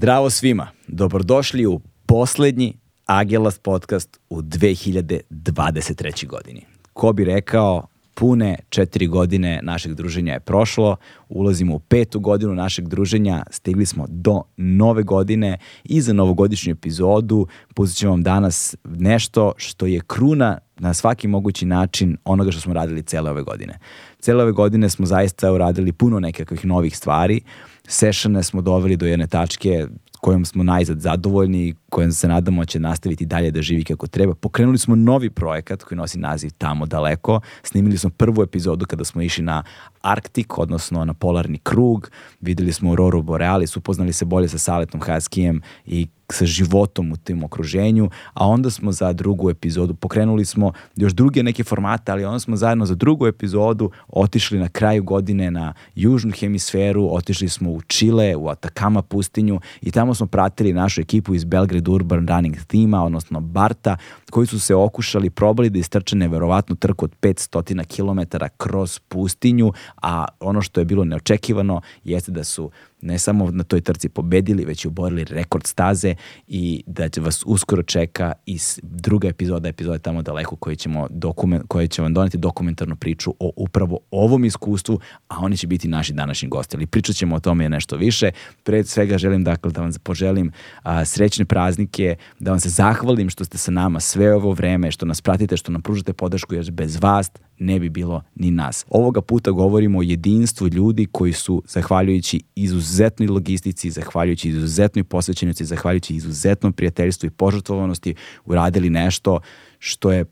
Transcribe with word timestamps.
Zdravo 0.00 0.30
svima, 0.30 0.66
dobrodošli 0.88 1.66
u 1.66 1.80
poslednji 2.06 2.74
Agelas 3.06 3.58
podcast 3.58 4.20
u 4.30 4.42
2023. 4.42 6.26
godini. 6.26 6.66
Ko 6.92 7.12
bi 7.12 7.24
rekao, 7.24 7.86
pune 8.14 8.58
četiri 8.68 9.06
godine 9.06 9.60
našeg 9.62 9.94
druženja 9.94 10.32
je 10.32 10.40
prošlo, 10.40 10.96
ulazimo 11.28 11.74
u 11.74 11.78
petu 11.78 12.20
godinu 12.20 12.54
našeg 12.54 12.88
druženja, 12.88 13.42
stigli 13.50 13.86
smo 13.86 14.06
do 14.08 14.42
nove 14.56 15.02
godine 15.02 15.58
i 15.84 16.00
za 16.00 16.12
novogodišnju 16.12 16.72
epizodu 16.72 17.46
pustit 17.74 17.98
ćemo 17.98 18.12
vam 18.12 18.22
danas 18.22 18.76
nešto 18.84 19.52
što 19.56 19.86
je 19.86 20.00
kruna 20.06 20.58
na 20.78 20.94
svaki 20.94 21.28
mogući 21.28 21.66
način 21.66 22.16
onoga 22.24 22.50
što 22.50 22.60
smo 22.60 22.74
radili 22.74 23.02
cele 23.02 23.30
ove 23.30 23.42
godine. 23.42 23.78
Cele 24.18 24.42
ove 24.42 24.52
godine 24.52 24.90
smo 24.90 25.06
zaista 25.06 25.52
uradili 25.52 25.92
puno 25.92 26.20
nekakvih 26.20 26.64
novih 26.64 26.96
stvari, 26.96 27.40
sessione 27.88 28.42
smo 28.42 28.60
doveli 28.62 28.96
do 28.96 29.06
jedne 29.06 29.26
tačke 29.26 29.86
kojom 30.20 30.44
smo 30.44 30.62
najzad 30.62 31.00
zadovoljni, 31.00 31.74
kojom 31.90 32.12
se 32.12 32.28
nadamo 32.28 32.64
će 32.64 32.80
nastaviti 32.80 33.26
dalje 33.26 33.50
da 33.50 33.62
živi 33.62 33.84
kako 33.84 34.06
treba. 34.06 34.34
Pokrenuli 34.34 34.78
smo 34.78 34.96
novi 34.96 35.30
projekat 35.30 35.82
koji 35.82 35.98
nosi 35.98 36.18
naziv 36.18 36.50
Tamo 36.58 36.86
daleko. 36.86 37.40
Snimili 37.62 37.98
smo 37.98 38.10
prvu 38.10 38.42
epizodu 38.42 38.86
kada 38.86 39.04
smo 39.04 39.22
išli 39.22 39.44
na 39.44 39.62
Arktik, 40.02 40.58
odnosno 40.58 41.04
na 41.04 41.14
polarni 41.14 41.58
krug. 41.58 42.10
Videli 42.40 42.72
smo 42.72 42.90
Auroru 42.90 43.22
Borealis, 43.22 43.76
upoznali 43.76 44.12
se 44.12 44.24
bolje 44.24 44.48
sa 44.48 44.58
Saletom 44.58 45.00
Haskijem 45.00 45.62
i 45.86 46.06
sa 46.32 46.46
životom 46.46 47.12
u 47.12 47.16
tim 47.16 47.44
okruženju, 47.44 48.10
a 48.34 48.48
onda 48.48 48.70
smo 48.70 48.92
za 48.92 49.12
drugu 49.12 49.50
epizodu, 49.50 49.94
pokrenuli 49.94 50.44
smo 50.44 50.72
još 50.96 51.12
druge 51.12 51.42
neke 51.42 51.64
formate, 51.64 52.12
ali 52.12 52.24
onda 52.24 52.38
smo 52.38 52.56
zajedno 52.56 52.86
za 52.86 52.94
drugu 52.94 53.26
epizodu 53.26 53.90
otišli 54.08 54.58
na 54.58 54.68
kraju 54.68 55.04
godine 55.04 55.50
na 55.50 55.74
južnu 55.94 56.32
hemisferu, 56.32 57.14
otišli 57.14 57.48
smo 57.48 57.70
u 57.70 57.80
Čile, 57.82 58.36
u 58.36 58.48
Atakama 58.48 59.02
pustinju 59.02 59.60
i 59.82 59.90
tamo 59.90 60.14
smo 60.14 60.26
pratili 60.26 60.72
našu 60.72 61.00
ekipu 61.00 61.34
iz 61.34 61.44
Belgrade 61.80 61.90
Urban 61.90 62.26
Running 62.28 62.56
Tima, 62.66 63.04
odnosno 63.04 63.40
Barta, 63.40 63.96
koji 64.30 64.46
su 64.46 64.60
se 64.60 64.74
okušali, 64.74 65.30
probali 65.30 65.70
da 65.70 65.78
istrče 65.78 66.16
neverovatnu 66.16 66.76
trku 66.76 67.04
od 67.04 67.12
500 67.22 67.84
km 67.96 68.36
kroz 68.56 68.98
pustinju, 69.08 69.72
a 70.02 70.24
ono 70.40 70.62
što 70.62 70.80
je 70.80 70.84
bilo 70.84 71.04
neočekivano 71.04 71.80
jeste 72.04 72.32
da 72.32 72.44
su 72.44 72.70
ne 73.02 73.18
samo 73.18 73.50
na 73.50 73.64
toj 73.64 73.80
trci 73.80 74.08
pobedili, 74.08 74.64
već 74.64 74.84
i 74.84 74.88
oborili 74.88 75.24
rekord 75.24 75.66
staze 75.66 76.14
i 76.46 76.82
da 76.86 77.08
će 77.08 77.20
vas 77.20 77.42
uskoro 77.46 77.82
čeka 77.82 78.32
i 78.46 78.58
druga 78.82 79.28
epizoda, 79.28 79.68
epizoda 79.68 79.98
tamo 79.98 80.22
daleko 80.22 80.56
koji 80.56 80.76
ćemo 80.76 81.06
dokument, 81.10 81.64
koji 81.68 81.88
će 81.88 82.02
vam 82.02 82.14
doneti 82.14 82.38
dokumentarnu 82.38 82.96
priču 82.96 83.34
o 83.38 83.52
upravo 83.56 83.98
ovom 84.10 84.44
iskustvu, 84.44 85.00
a 85.28 85.36
oni 85.38 85.56
će 85.56 85.66
biti 85.66 85.88
naši 85.88 86.12
današnji 86.12 86.48
gosti. 86.48 86.76
Ali 86.76 86.86
pričat 86.86 87.16
ćemo 87.16 87.36
o 87.36 87.40
tome 87.40 87.68
nešto 87.68 87.96
više. 87.96 88.30
Pred 88.62 88.88
svega 88.88 89.18
želim 89.18 89.44
dakle 89.44 89.72
da 89.72 89.80
vam 89.80 89.90
poželim 90.02 90.52
a, 90.82 91.04
srećne 91.04 91.44
praznike, 91.44 92.16
da 92.38 92.50
vam 92.50 92.60
se 92.60 92.68
zahvalim 92.68 93.30
što 93.30 93.44
ste 93.44 93.58
sa 93.58 93.70
nama 93.70 94.00
sve 94.00 94.34
ovo 94.34 94.52
vreme, 94.52 94.90
što 94.90 95.06
nas 95.06 95.20
pratite, 95.20 95.56
što 95.56 95.72
nam 95.72 95.82
pružate 95.82 96.12
podršku, 96.12 96.54
jer 96.54 96.70
bez 96.70 96.96
vas 97.00 97.30
ne 97.60 97.80
bi 97.80 97.88
bilo 97.88 98.22
ni 98.34 98.50
nas. 98.50 98.84
Ovoga 98.88 99.20
puta 99.20 99.50
govorimo 99.50 99.98
o 99.98 100.02
jedinstvu 100.02 100.68
ljudi 100.68 101.06
koji 101.12 101.32
su, 101.32 101.62
zahvaljujući 101.66 102.40
izuzetnoj 102.54 103.28
logistici, 103.28 103.90
zahvaljujući 103.90 104.48
izuzetnoj 104.48 105.04
posvećenosti, 105.04 105.64
zahvaljujući 105.64 106.14
izuzetnom 106.14 106.72
prijateljstvu 106.72 107.26
i 107.26 107.30
požrtvovanosti, 107.30 108.14
uradili 108.44 108.90
nešto 108.90 109.40
što 109.78 110.12
je 110.12 110.24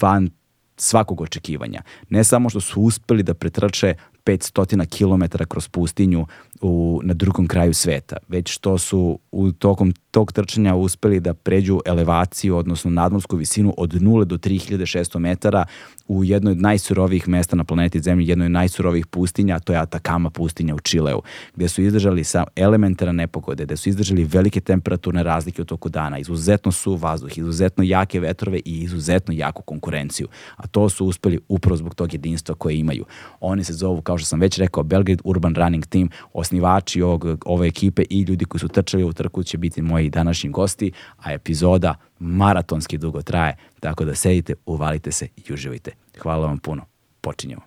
van 0.00 0.30
svakog 0.76 1.20
očekivanja. 1.20 1.82
Ne 2.08 2.24
samo 2.24 2.50
što 2.50 2.60
su 2.60 2.82
uspeli 2.82 3.22
da 3.22 3.34
pretrče 3.34 3.94
500 4.24 4.86
km 4.86 5.44
kroz 5.48 5.68
pustinju 5.68 6.26
u, 6.60 7.00
na 7.04 7.14
drugom 7.14 7.46
kraju 7.46 7.74
sveta, 7.74 8.16
već 8.28 8.52
što 8.52 8.78
su 8.78 9.18
u 9.32 9.52
tokom 9.52 9.92
tog 10.10 10.32
trčanja 10.32 10.74
uspeli 10.74 11.20
da 11.20 11.34
pređu 11.34 11.80
elevaciju, 11.86 12.56
odnosno 12.56 12.90
nadmorsku 12.90 13.36
visinu 13.36 13.74
od 13.76 13.92
0 13.92 14.24
do 14.24 14.38
3600 14.38 15.18
metara 15.18 15.64
u 16.10 16.24
jednoj 16.24 16.52
od 16.52 16.60
najsurovijih 16.60 17.28
mesta 17.28 17.56
na 17.56 17.64
planeti 17.64 18.00
Zemlji, 18.00 18.28
jednoj 18.28 18.46
od 18.46 18.52
najsurovijih 18.52 19.06
pustinja, 19.06 19.58
to 19.58 19.72
je 19.72 19.78
Atakama 19.78 20.30
pustinja 20.30 20.74
u 20.74 20.80
Čileu, 20.80 21.22
gde 21.54 21.68
su 21.68 21.82
izdržali 21.82 22.24
sa 22.24 22.44
elementarne 22.56 23.12
nepogode, 23.12 23.64
gde 23.64 23.76
su 23.76 23.88
izdržali 23.88 24.24
velike 24.24 24.60
temperaturne 24.60 25.22
razlike 25.22 25.62
u 25.62 25.64
toku 25.64 25.88
dana, 25.88 26.18
izuzetno 26.18 26.72
su 26.72 26.96
vazduh, 26.96 27.38
izuzetno 27.38 27.84
jake 27.84 28.20
vetrove 28.20 28.58
i 28.58 28.80
izuzetno 28.82 29.34
jaku 29.34 29.62
konkurenciju. 29.62 30.28
A 30.56 30.66
to 30.66 30.88
su 30.88 31.06
uspeli 31.06 31.38
upravo 31.48 31.76
zbog 31.76 31.94
tog 31.94 32.12
jedinstva 32.12 32.54
koje 32.54 32.78
imaju. 32.78 33.04
Oni 33.40 33.64
se 33.64 33.72
zovu, 33.72 34.02
kao 34.02 34.18
što 34.18 34.26
sam 34.26 34.40
već 34.40 34.58
rekao, 34.58 34.82
Belgrade 34.82 35.22
Urban 35.24 35.54
Running 35.54 35.86
Team, 35.86 36.08
osnivači 36.32 37.02
ovog, 37.02 37.26
ove 37.46 37.66
ekipe 37.66 38.02
i 38.10 38.22
ljudi 38.22 38.44
koji 38.44 38.60
su 38.60 38.68
trčali 38.68 39.04
u 39.04 39.12
trku 39.12 39.42
će 39.42 39.58
biti 39.58 39.82
moji 39.82 40.10
današnji 40.10 40.50
gosti, 40.50 40.92
a 41.16 41.32
epizoda 41.32 41.94
maratonski 42.20 42.98
dugo 42.98 43.22
traje, 43.22 43.56
tako 43.80 44.04
da 44.04 44.14
sedite, 44.14 44.54
uvalite 44.66 45.12
se 45.12 45.28
i 45.36 45.52
uživajte. 45.52 45.90
Hvala 46.18 46.46
vam 46.46 46.58
puno. 46.58 46.84
Počinjemo. 47.20 47.62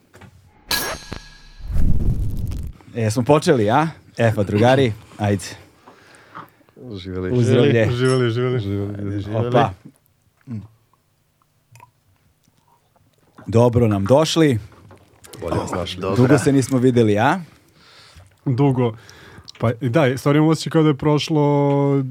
E, 2.96 3.12
smo 3.12 3.24
počeli, 3.24 3.70
a? 3.70 3.88
E, 4.18 4.32
pa 4.36 4.44
drugari, 4.44 4.94
ajde. 5.18 5.44
Živjeli. 6.96 7.32
Uzdravlje. 7.32 7.90
Živjeli, 7.92 8.32
živjeli, 8.32 8.60
živjeli. 8.60 9.22
živjeli. 9.22 9.48
Opa. 9.48 9.74
Dobro 13.48 13.88
nam 13.88 14.06
došli. 14.06 14.60
Bolje 15.42 15.58
vas 15.58 15.72
našli. 15.72 16.02
Dugo 16.18 16.38
se 16.38 16.52
nismo 16.52 16.78
videli, 16.78 17.18
a? 17.18 17.40
dugo. 18.46 18.94
Pa 19.60 19.72
da, 19.82 20.18
stvarno 20.18 20.38
imam 20.38 20.50
osjećaj 20.50 20.72
kao 20.72 20.84
da 20.84 20.90
je 20.90 20.98
prošlo 20.98 22.04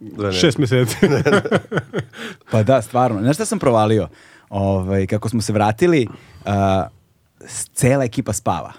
ne. 0.00 0.32
šest 0.32 0.58
meseci. 0.58 0.96
Pa 2.50 2.62
da, 2.62 2.82
stvarno. 2.82 3.20
Znaš 3.20 3.36
šta 3.36 3.44
sam 3.44 3.58
provalio? 3.58 4.08
Ovaj, 4.48 5.06
kako 5.06 5.28
smo 5.28 5.40
se 5.40 5.52
vratili, 5.52 6.06
uh, 6.44 6.52
cela 7.72 8.04
ekipa 8.04 8.32
spava. 8.32 8.72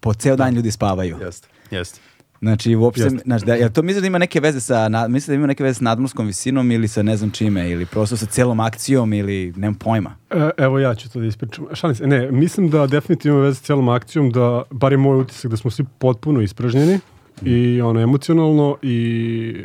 Po 0.00 0.14
ceo 0.14 0.36
dan 0.36 0.54
ljudi 0.54 0.70
spavaju. 0.70 1.16
Jeste. 1.20 1.48
Jeste. 1.70 2.00
Znači, 2.40 2.74
uopšte, 2.74 3.08
znaš, 3.08 3.42
da, 3.42 3.54
jel 3.54 3.70
to 3.70 3.82
misliš 3.82 4.00
da 4.00 4.06
ima 4.06 4.18
neke 4.18 4.40
veze 4.40 4.60
sa, 4.60 4.88
na, 4.88 5.08
misliš 5.08 5.28
da 5.28 5.34
ima 5.34 5.46
neke 5.46 5.64
veze 5.64 5.74
sa 5.74 5.84
nadmorskom 5.84 6.26
visinom 6.26 6.70
ili 6.70 6.88
sa 6.88 7.02
ne 7.02 7.16
znam 7.16 7.30
čime, 7.30 7.70
ili 7.70 7.86
prosto 7.86 8.16
sa 8.16 8.26
celom 8.26 8.60
akcijom 8.60 9.12
ili 9.12 9.52
nemam 9.56 9.74
pojma. 9.74 10.16
E, 10.30 10.50
evo 10.56 10.78
ja 10.78 10.94
ću 10.94 11.10
to 11.10 11.20
da 11.20 11.26
ispričam. 11.26 11.66
Šalim 11.72 11.96
se, 11.96 12.06
ne, 12.06 12.30
mislim 12.30 12.70
da 12.70 12.86
definitivno 12.86 13.38
ima 13.38 13.46
veze 13.46 13.60
s 13.60 13.62
cijelom 13.62 13.88
akcijom, 13.88 14.30
da, 14.30 14.62
bar 14.70 14.92
je 14.92 14.98
moj 14.98 15.20
utisak 15.20 15.50
da 15.50 15.56
smo 15.56 15.70
svi 15.70 15.84
potpuno 15.98 16.40
ispražnjeni 16.40 16.98
i 17.42 17.80
ono 17.80 18.00
emocionalno 18.00 18.76
i 18.82 19.64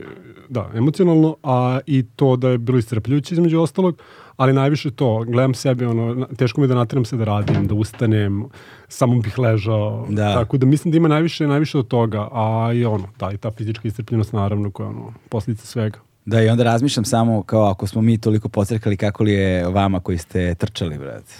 da, 0.50 0.72
emocionalno, 0.74 1.36
a 1.44 1.80
i 1.86 2.06
to 2.16 2.36
da 2.36 2.50
je 2.50 2.58
bilo 2.58 2.78
istrpljujuće 2.78 3.36
između 3.36 3.62
ostalog, 3.62 4.02
ali 4.38 4.54
najviše 4.54 4.92
to, 4.92 5.24
gledam 5.28 5.54
sebe, 5.54 5.88
ono, 5.88 6.26
teško 6.26 6.62
mi 6.62 6.66
je 6.66 6.68
da 6.68 6.76
nateram 6.76 7.06
se 7.06 7.18
da 7.18 7.24
radim, 7.24 7.68
da 7.68 7.76
ustanem, 7.76 8.46
samo 8.88 9.20
bih 9.20 9.40
ležao, 9.40 10.06
Da. 10.10 10.34
tako 10.34 10.58
da 10.58 10.66
mislim 10.66 10.92
da 10.92 10.98
ima 10.98 11.08
najviše, 11.08 11.48
najviše 11.48 11.78
od 11.78 11.88
toga, 11.88 12.30
a 12.32 12.72
i 12.74 12.86
ono, 12.86 13.08
da, 13.20 13.32
i 13.32 13.38
ta 13.38 13.52
fizička 13.52 13.88
iscrpljenost 13.88 14.34
naravno 14.34 14.72
koja 14.72 14.86
je 14.86 14.90
ono, 14.90 15.14
posljedica 15.30 15.66
svega. 15.66 16.00
Da, 16.26 16.42
i 16.42 16.50
onda 16.50 16.64
razmišljam 16.64 17.06
samo 17.06 17.44
kao 17.44 17.64
ako 17.64 17.88
smo 17.88 18.02
mi 18.02 18.18
toliko 18.18 18.50
pocrkali 18.50 18.98
kako 18.98 19.24
li 19.24 19.32
je 19.32 19.68
vama 19.68 20.00
koji 20.00 20.18
ste 20.18 20.56
trčali, 20.56 20.98
brate. 20.98 21.34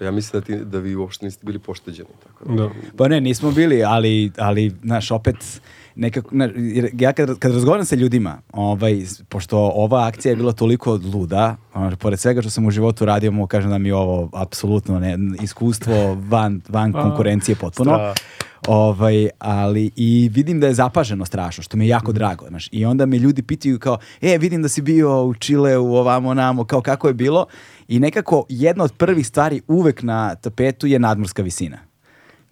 Ja 0.00 0.10
mislim 0.10 0.40
da, 0.40 0.46
ti, 0.46 0.64
da 0.64 0.78
vi 0.78 0.94
uopšte 0.94 1.24
niste 1.24 1.46
bili 1.46 1.58
pošteđeni. 1.58 2.08
Tako 2.22 2.52
Da. 2.54 2.70
Pa 2.96 3.08
ne, 3.08 3.20
nismo 3.20 3.50
bili, 3.50 3.84
ali, 3.84 4.32
ali 4.38 4.72
znaš, 4.84 5.10
opet, 5.10 5.60
nekako, 6.00 6.28
na, 6.32 6.48
jer 6.56 6.90
ja 6.98 7.12
kad, 7.12 7.38
kad 7.38 7.52
razgovaram 7.52 7.84
sa 7.84 7.96
ljudima, 7.96 8.38
ovaj, 8.52 9.02
pošto 9.28 9.58
ova 9.58 10.06
akcija 10.06 10.32
je 10.32 10.36
bila 10.36 10.52
toliko 10.52 11.00
luda, 11.14 11.56
ono, 11.74 11.96
pored 11.96 12.20
svega 12.20 12.40
što 12.40 12.50
sam 12.50 12.66
u 12.66 12.70
životu 12.70 13.04
radio, 13.04 13.30
mogu 13.30 13.46
kažem 13.46 13.70
da 13.70 13.78
mi 13.78 13.88
je 13.88 13.94
ovo 13.94 14.30
apsolutno 14.32 15.00
ne, 15.00 15.18
iskustvo 15.42 16.14
van, 16.28 16.60
van 16.68 16.92
konkurencije 17.02 17.54
potpuno. 17.54 17.92
Stra- 17.92 18.14
Ovaj, 18.68 19.28
ali 19.38 19.90
i 19.96 20.30
vidim 20.32 20.60
da 20.60 20.66
je 20.66 20.74
zapaženo 20.74 21.24
strašno, 21.26 21.62
što 21.62 21.76
mi 21.76 21.84
je 21.84 21.88
jako 21.88 22.12
drago. 22.12 22.46
Znaš. 22.48 22.68
I 22.72 22.84
onda 22.84 23.06
me 23.06 23.18
ljudi 23.18 23.42
pitaju 23.42 23.78
kao, 23.78 23.98
e, 24.20 24.38
vidim 24.38 24.62
da 24.62 24.68
si 24.68 24.82
bio 24.82 25.24
u 25.24 25.34
Čileu, 25.34 25.94
ovamo, 25.94 26.34
namo, 26.34 26.64
kao 26.64 26.80
kako 26.80 27.08
je 27.08 27.14
bilo. 27.14 27.46
I 27.88 27.98
nekako 27.98 28.44
jedna 28.48 28.84
od 28.84 28.92
prvih 28.92 29.26
stvari 29.26 29.60
uvek 29.68 30.02
na 30.02 30.34
tapetu 30.34 30.86
je 30.86 30.98
nadmorska 30.98 31.42
visina. 31.42 31.78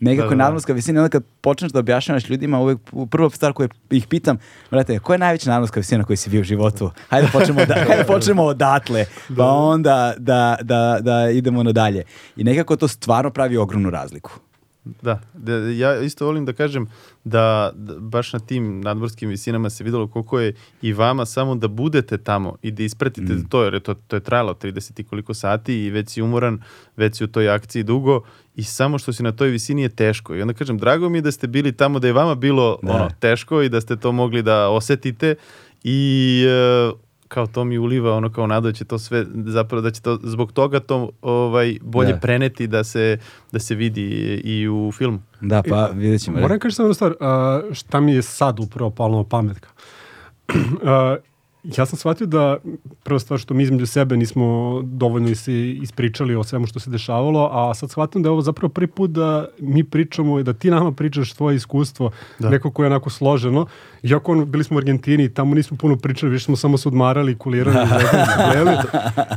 Nekako 0.00 0.28
Da, 0.28 0.30
da, 0.30 0.36
da. 0.36 0.44
nadmorska 0.44 0.72
visina, 0.72 1.00
onda 1.00 1.08
kad 1.08 1.24
počneš 1.40 1.72
da 1.72 1.78
objašnjavaš 1.78 2.28
ljudima, 2.28 2.60
uvek 2.60 2.78
prva 3.10 3.30
stvar 3.30 3.52
koju 3.52 3.68
ih 3.90 4.06
pitam, 4.06 4.38
brate, 4.70 4.98
koja 4.98 5.14
je 5.14 5.18
najveća 5.18 5.50
nadmorska 5.50 5.80
visina 5.80 6.04
koju 6.04 6.16
si 6.16 6.30
bio 6.30 6.40
u 6.40 6.44
životu? 6.44 6.90
Hajde 7.08 7.26
da 7.26 7.38
počnemo, 7.38 7.64
da, 7.66 7.74
hajde 7.88 7.96
da 7.96 8.04
počnemo 8.04 8.42
odatle, 8.44 9.06
pa 9.36 9.44
onda 9.46 10.14
da, 10.18 10.56
da, 10.62 10.98
da 11.00 11.30
idemo 11.30 11.62
nadalje. 11.62 12.04
I 12.36 12.44
nekako 12.44 12.76
to 12.76 12.88
stvarno 12.88 13.30
pravi 13.30 13.56
ogromnu 13.56 13.90
razliku. 13.90 14.30
Da, 15.02 15.20
da, 15.34 15.52
ja 15.52 16.00
isto 16.00 16.26
volim 16.26 16.44
da 16.44 16.52
kažem 16.52 16.86
da, 17.24 17.70
da 17.74 17.94
baš 17.98 18.32
na 18.32 18.38
tim 18.38 18.80
nadmorskim 18.80 19.28
visinama 19.28 19.70
se 19.70 19.84
videlo 19.84 20.06
koliko 20.08 20.40
je 20.40 20.54
i 20.82 20.92
vama 20.92 21.26
samo 21.26 21.54
da 21.54 21.68
budete 21.68 22.18
tamo 22.18 22.56
i 22.62 22.70
da 22.70 22.82
ispratite 22.82 23.32
Mm. 23.32 23.46
to, 23.48 23.64
jer 23.64 23.74
je 23.74 23.80
to, 23.80 23.94
to 23.94 24.16
je 24.16 24.20
trajalo 24.20 24.54
30 24.54 25.00
i 25.00 25.04
koliko 25.04 25.34
sati 25.34 25.74
i 25.74 25.90
već 25.90 26.08
si 26.08 26.22
umoran, 26.22 26.62
već 26.96 27.16
si 27.16 27.24
u 27.24 27.26
toj 27.26 27.50
akciji 27.50 27.82
dugo 27.82 28.22
i 28.58 28.64
samo 28.64 28.98
što 28.98 29.12
si 29.12 29.22
na 29.22 29.32
toj 29.32 29.48
visini 29.48 29.82
je 29.82 29.88
teško. 29.88 30.34
I 30.34 30.42
onda 30.42 30.54
kažem, 30.54 30.78
drago 30.78 31.08
mi 31.08 31.18
je 31.18 31.22
da 31.22 31.32
ste 31.32 31.46
bili 31.46 31.72
tamo, 31.72 31.98
da 31.98 32.06
je 32.06 32.12
vama 32.12 32.34
bilo 32.34 32.78
Da. 32.82 32.92
ono, 32.92 33.08
teško 33.20 33.62
i 33.62 33.68
da 33.68 33.80
ste 33.80 33.96
to 33.96 34.12
mogli 34.12 34.42
da 34.42 34.68
osetite 34.68 35.34
i 35.84 36.44
e, 36.48 36.90
kao 37.28 37.46
to 37.46 37.64
mi 37.64 37.78
uliva 37.78 38.14
ono 38.14 38.32
kao 38.32 38.46
nada 38.46 38.60
da 38.60 38.72
će 38.72 38.84
to 38.84 38.98
sve 38.98 39.24
zapravo 39.46 39.82
da 39.82 39.90
će 39.90 40.02
to 40.02 40.18
zbog 40.22 40.52
toga 40.52 40.80
to 40.80 41.10
ovaj 41.22 41.76
bolje 41.82 42.12
Da. 42.12 42.18
preneti 42.18 42.66
da 42.66 42.84
se 42.84 43.18
da 43.52 43.58
se 43.58 43.74
vidi 43.74 44.02
i 44.44 44.68
u 44.68 44.92
filmu. 44.92 45.18
Da, 45.40 45.62
pa 45.62 45.86
vidjet 45.86 46.22
ćemo. 46.22 46.40
Moram 46.40 46.58
kažem 46.58 46.72
samo 46.72 46.86
jednu 46.86 46.94
stvar, 46.94 47.14
šta 47.72 48.00
mi 48.00 48.12
je 48.14 48.22
sad 48.22 48.60
upravo 48.60 48.90
palo 48.90 49.18
na 49.18 49.24
pamet. 49.24 49.56
kao. 49.60 49.72
Ja 51.64 51.86
sam 51.86 51.98
shvatio 51.98 52.26
da 52.26 52.56
prva 53.02 53.18
stvar 53.18 53.40
što 53.40 53.54
mi 53.54 53.62
između 53.62 53.86
sebe 53.86 54.16
nismo 54.16 54.80
dovoljno 54.84 55.34
se 55.34 55.70
ispričali 55.70 56.34
o 56.34 56.44
svemu 56.44 56.66
što 56.66 56.80
se 56.80 56.90
dešavalo, 56.90 57.50
a 57.52 57.74
sad 57.74 57.90
shvatim 57.90 58.22
da 58.22 58.28
je 58.28 58.30
ovo 58.30 58.40
zapravo 58.42 58.68
prvi 58.68 58.86
put 58.86 59.10
da 59.10 59.46
mi 59.58 59.84
pričamo 59.84 60.38
i 60.38 60.42
da 60.42 60.52
ti 60.52 60.70
nama 60.70 60.92
pričaš 60.92 61.32
tvoje 61.32 61.56
iskustvo, 61.56 62.10
Da. 62.38 62.50
neko 62.50 62.70
koje 62.70 62.84
je 62.84 62.90
onako 62.90 63.10
složeno. 63.10 63.66
Iako 64.02 64.32
ono, 64.32 64.44
bili 64.44 64.64
smo 64.64 64.76
u 64.76 64.78
Argentini 64.78 65.34
tamo 65.34 65.54
nismo 65.54 65.76
puno 65.76 65.96
pričali, 65.96 66.32
više 66.32 66.44
smo 66.44 66.56
samo 66.56 66.78
se 66.78 66.88
odmarali, 66.88 67.38
kulirali, 67.38 67.88
gledali. 68.52 68.76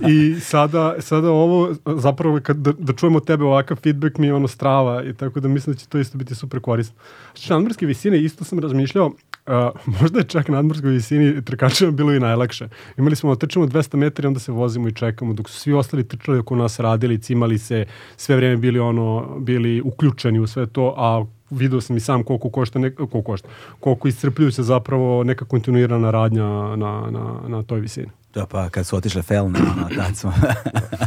I 0.10 0.40
sada, 0.40 0.96
sada 1.00 1.32
ovo, 1.32 1.76
zapravo 1.86 2.40
kad, 2.44 2.58
da, 2.58 2.72
da 2.72 2.94
čujemo 2.94 3.20
tebe 3.20 3.44
ovakav 3.44 3.78
feedback 3.78 4.18
mi 4.18 4.28
je 4.28 4.34
ono 4.34 4.48
strava 4.48 5.04
i 5.04 5.14
tako 5.14 5.40
da 5.40 5.48
mislim 5.48 5.74
da 5.74 5.80
će 5.80 5.88
to 5.88 5.98
isto 5.98 6.18
biti 6.18 6.36
super 6.36 6.60
korisno. 6.60 6.96
Što 7.34 7.54
nadmorske 7.54 7.86
visine, 7.86 8.24
isto 8.24 8.44
sam 8.44 8.60
razmišljao, 8.60 9.12
a, 9.46 9.72
možda 10.02 10.20
je 10.20 10.26
čak 10.26 10.48
na 10.48 10.56
nadmorskoj 10.56 10.90
visini 10.90 11.46
trkačima 11.46 11.92
bilo 11.92 12.14
i 12.14 12.20
najlakše. 12.20 12.68
Imali 12.98 13.16
smo, 13.16 13.36
trčimo 13.36 13.66
200 13.66 13.96
metara 13.96 14.26
i 14.26 14.28
onda 14.28 14.40
se 14.40 14.52
vozimo 14.52 14.88
i 14.88 14.94
čekamo, 14.94 15.34
dok 15.34 15.50
su 15.50 15.60
svi 15.60 15.74
ostali 15.74 16.08
trčali 16.08 16.40
oko 16.40 16.56
nas, 16.56 16.80
radili, 16.80 17.22
cimali 17.22 17.58
se, 17.58 17.86
sve 18.18 18.36
vrijeme 18.36 18.58
bili 18.58 18.80
ono, 18.80 19.40
bili 19.40 19.82
uključeni 19.82 20.40
u 20.40 20.48
sve 20.48 20.68
to, 20.68 20.94
a 20.98 21.26
video 21.50 21.82
sam 21.82 21.98
i 21.98 22.00
sam 22.00 22.24
koliko 22.24 22.50
košta, 22.50 22.80
ne, 22.80 22.96
koliko 22.96 23.22
košta, 23.22 23.48
koliko 23.80 24.08
iscrpljuju 24.08 24.52
se 24.52 24.64
zapravo 24.64 25.24
neka 25.24 25.46
kontinuirana 25.46 26.12
radnja 26.12 26.44
na, 26.76 27.08
na, 27.12 27.40
na 27.48 27.64
toj 27.64 27.80
visini. 27.80 28.21
Da, 28.34 28.46
pa 28.46 28.70
kad 28.70 28.88
su 28.88 28.96
otišle 28.96 29.22
felne, 29.22 29.60
ono, 29.60 29.90
tad 29.96 30.18
smo... 30.18 30.34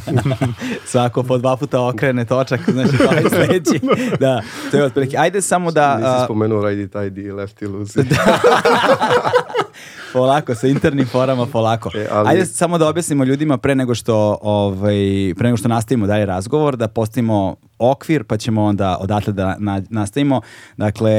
Svako 0.91 1.23
po 1.23 1.39
dva 1.39 1.57
puta 1.57 1.89
okrene 1.89 2.25
točak, 2.25 2.61
znači 2.71 2.99
to 2.99 3.13
je 3.13 3.31
sledeći. 3.31 3.81
Da, 4.21 4.43
to 4.71 4.77
je 4.77 4.85
otprilike. 4.85 5.17
Ajde 5.19 5.43
samo 5.43 5.71
da... 5.71 5.97
Nisi 5.97 6.25
spomenuo 6.25 6.69
Ride 6.69 6.83
It 6.83 6.95
ID, 6.95 7.27
Lefty 7.27 7.69
Lucy. 7.69 8.17
Polako, 10.15 10.55
sa 10.55 10.67
internim 10.67 11.07
forama, 11.07 11.47
polako. 11.47 11.91
E, 11.95 12.07
ali- 12.11 12.29
Ajde 12.29 12.47
samo 12.47 12.79
da 12.79 12.89
objasnimo 12.89 13.25
ljudima 13.25 13.59
pre 13.59 13.75
nego 13.75 13.95
što, 13.95 14.39
ovaj, 14.43 14.95
pre 15.37 15.45
nego 15.45 15.57
što 15.57 15.69
nastavimo 15.69 16.07
dalje 16.07 16.27
razgovor, 16.27 16.77
da 16.77 16.89
postavimo 16.89 17.57
okvir, 17.79 18.25
pa 18.25 18.37
ćemo 18.37 18.65
onda 18.65 18.97
odatle 19.01 19.33
da 19.33 19.57
na, 19.59 19.83
nastavimo. 19.91 20.41
Dakle, 20.77 21.13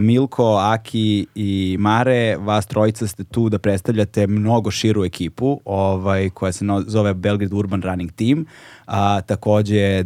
Milko, 0.00 0.56
Aki 0.56 0.98
i 1.34 1.76
Mare, 1.78 2.36
vas 2.36 2.66
trojica 2.66 3.06
ste 3.06 3.24
tu 3.24 3.48
da 3.48 3.58
predstavljate 3.58 4.26
mnogo 4.26 4.70
širu 4.70 5.04
ekipu, 5.04 5.60
ovaj, 5.64 6.30
koja 6.30 6.52
se 6.52 6.64
no- 6.64 6.82
zove 6.82 7.14
Belgrade 7.14 7.54
Urban 7.54 7.82
Running 7.82 8.12
Team, 8.12 8.44
a 8.86 9.20
takođe 9.20 9.76
e, 9.76 10.04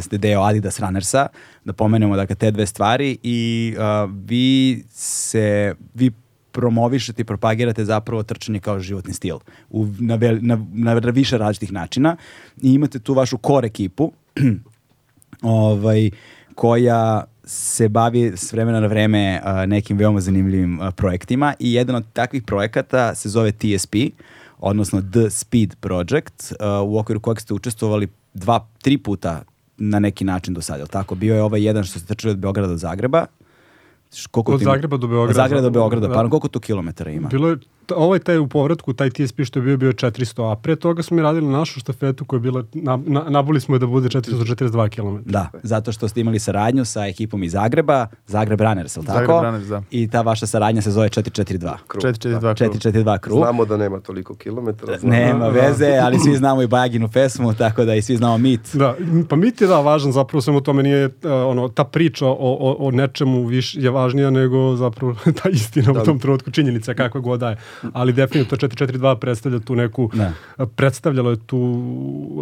ste 0.00 0.18
deo 0.18 0.42
Adidas 0.42 0.80
Runnersa, 0.80 1.26
da 1.64 1.72
pomenemo 1.72 2.16
dakle 2.16 2.36
te 2.36 2.50
dve 2.50 2.66
stvari 2.66 3.18
i 3.22 3.40
a, 3.78 4.08
vi 4.16 4.84
se, 4.90 5.74
vi 5.94 6.10
promovišete 6.54 7.22
i 7.22 7.24
propagirate 7.24 7.84
zapravo 7.84 8.22
trčanje 8.22 8.60
kao 8.60 8.80
životni 8.80 9.12
stil 9.12 9.38
u, 9.70 9.86
na, 9.98 10.14
vel, 10.14 10.38
na, 10.40 10.58
na 10.72 10.94
više 10.94 11.38
različitih 11.38 11.72
načina 11.72 12.16
i 12.62 12.74
imate 12.74 12.98
tu 12.98 13.14
vašu 13.14 13.38
core 13.46 13.66
ekipu 13.66 14.12
ovaj, 15.42 16.10
koja 16.54 17.24
se 17.44 17.88
bavi 17.88 18.32
s 18.36 18.52
vremena 18.52 18.80
na 18.80 18.86
vreme 18.86 19.40
a, 19.44 19.66
nekim 19.66 19.98
veoma 19.98 20.20
zanimljivim 20.20 20.80
a, 20.80 20.90
projektima 20.90 21.54
i 21.58 21.72
jedan 21.72 21.96
od 21.96 22.04
takvih 22.12 22.42
projekata 22.42 23.14
se 23.14 23.28
zove 23.28 23.52
TSP, 23.52 23.94
odnosno 24.58 25.02
The 25.02 25.30
Speed 25.30 25.74
Project, 25.80 26.52
a, 26.60 26.82
u 26.82 26.98
okviru 26.98 27.20
kojeg 27.20 27.40
ste 27.40 27.54
učestvovali 27.54 28.08
dva, 28.34 28.66
tri 28.82 28.98
puta 28.98 29.42
na 29.76 29.98
neki 29.98 30.24
način 30.24 30.54
do 30.54 30.60
sada, 30.60 30.86
tako? 30.86 31.14
Bio 31.14 31.34
je 31.34 31.42
ovaj 31.42 31.66
jedan 31.66 31.84
što 31.84 31.98
ste 31.98 32.08
trčali 32.08 32.32
od 32.32 32.38
Beograda 32.38 32.68
do 32.68 32.76
Zagreba. 32.76 33.26
Koliko 34.30 34.52
Od 34.52 34.62
ima? 34.62 34.70
Zagreba 34.70 34.96
do 34.96 35.06
Beograda. 35.06 35.30
Od 35.30 35.36
Zagreba 35.36 35.60
do 35.60 35.70
Beograda, 35.70 36.08
Da. 36.08 36.14
pa 36.14 36.28
koliko 36.28 36.48
to 36.48 36.60
kilometara 36.60 37.10
ima? 37.10 37.28
Bilo 37.28 37.48
je, 37.48 37.56
ovaj 37.90 38.18
taj 38.18 38.38
u 38.38 38.46
povratku, 38.46 38.92
taj 38.92 39.10
TSP 39.10 39.40
što 39.44 39.58
je 39.58 39.62
bio, 39.62 39.76
bio 39.76 39.92
400, 39.92 40.52
a 40.52 40.56
pre 40.56 40.76
toga 40.76 41.02
smo 41.02 41.16
mi 41.16 41.22
radili 41.22 41.46
našu 41.46 41.80
štafetu 41.80 42.24
koja 42.24 42.36
je 42.36 42.40
bila, 42.40 42.64
na, 42.74 42.98
na, 42.98 43.22
nabuli 43.22 43.60
smo 43.60 43.74
je 43.74 43.78
da 43.78 43.86
bude 43.86 44.08
442 44.08 44.88
km. 44.90 45.30
Da, 45.30 45.50
zato 45.62 45.92
što 45.92 46.08
ste 46.08 46.20
imali 46.20 46.38
saradnju 46.38 46.84
sa 46.84 47.06
ekipom 47.06 47.42
iz 47.42 47.52
Zagreba, 47.52 48.06
Zagreb 48.26 48.60
Runners, 48.60 48.96
ili 48.96 49.06
tako? 49.06 49.18
Zagreb 49.18 49.44
Runners, 49.44 49.66
da. 49.66 49.82
I 49.90 50.08
ta 50.08 50.20
vaša 50.20 50.46
saradnja 50.46 50.82
se 50.82 50.90
zove 50.90 51.08
442. 51.08 51.72
Krug, 51.86 52.04
442 52.04 52.40
da. 52.40 52.54
krug. 52.54 52.72
442 52.72 53.18
krug. 53.18 53.38
Znamo 53.38 53.64
da 53.64 53.76
nema 53.76 54.00
toliko 54.00 54.34
kilometara. 54.34 54.98
znamo- 54.98 55.16
Nema 55.16 55.48
veze, 55.48 55.98
ali 56.02 56.18
svi 56.18 56.36
znamo 56.36 56.62
i 56.62 56.66
Bajaginu 56.66 57.08
pesmu, 57.08 57.54
tako 57.54 57.84
da 57.84 57.94
i 57.94 58.02
svi 58.02 58.16
znamo 58.16 58.38
mit. 58.38 58.60
Da, 58.74 58.94
pa 59.28 59.36
mit 59.36 59.60
je 59.60 59.66
da 59.66 59.80
važan, 59.80 60.12
zapravo 60.12 60.40
svemu 60.40 60.60
tome 60.60 60.82
nije 60.82 61.06
uh, 61.06 61.12
ono, 61.46 61.68
ta 61.68 61.84
priča 61.84 62.26
o, 62.26 62.36
o, 62.40 62.76
o 62.78 62.90
nečemu 62.90 63.44
viš 63.44 63.74
je 63.74 63.90
važnija 63.90 64.30
nego 64.30 64.76
zapravo 64.76 65.14
ta 65.42 65.48
istina 65.48 65.92
u 65.92 66.04
tom 66.04 66.18
trenutku, 66.18 66.50
činjenica 66.50 66.94
kakva 66.94 67.20
god 67.20 67.40
da 67.40 67.50
je. 67.50 67.56
Ali 67.92 68.12
definitivno 68.12 68.68
442 68.68 69.16
predstavlja 69.18 69.58
tu 69.58 69.74
neku, 69.74 70.10
Da. 70.14 70.32
predstavljalo 70.66 71.30
je 71.30 71.36
tu 71.36 71.84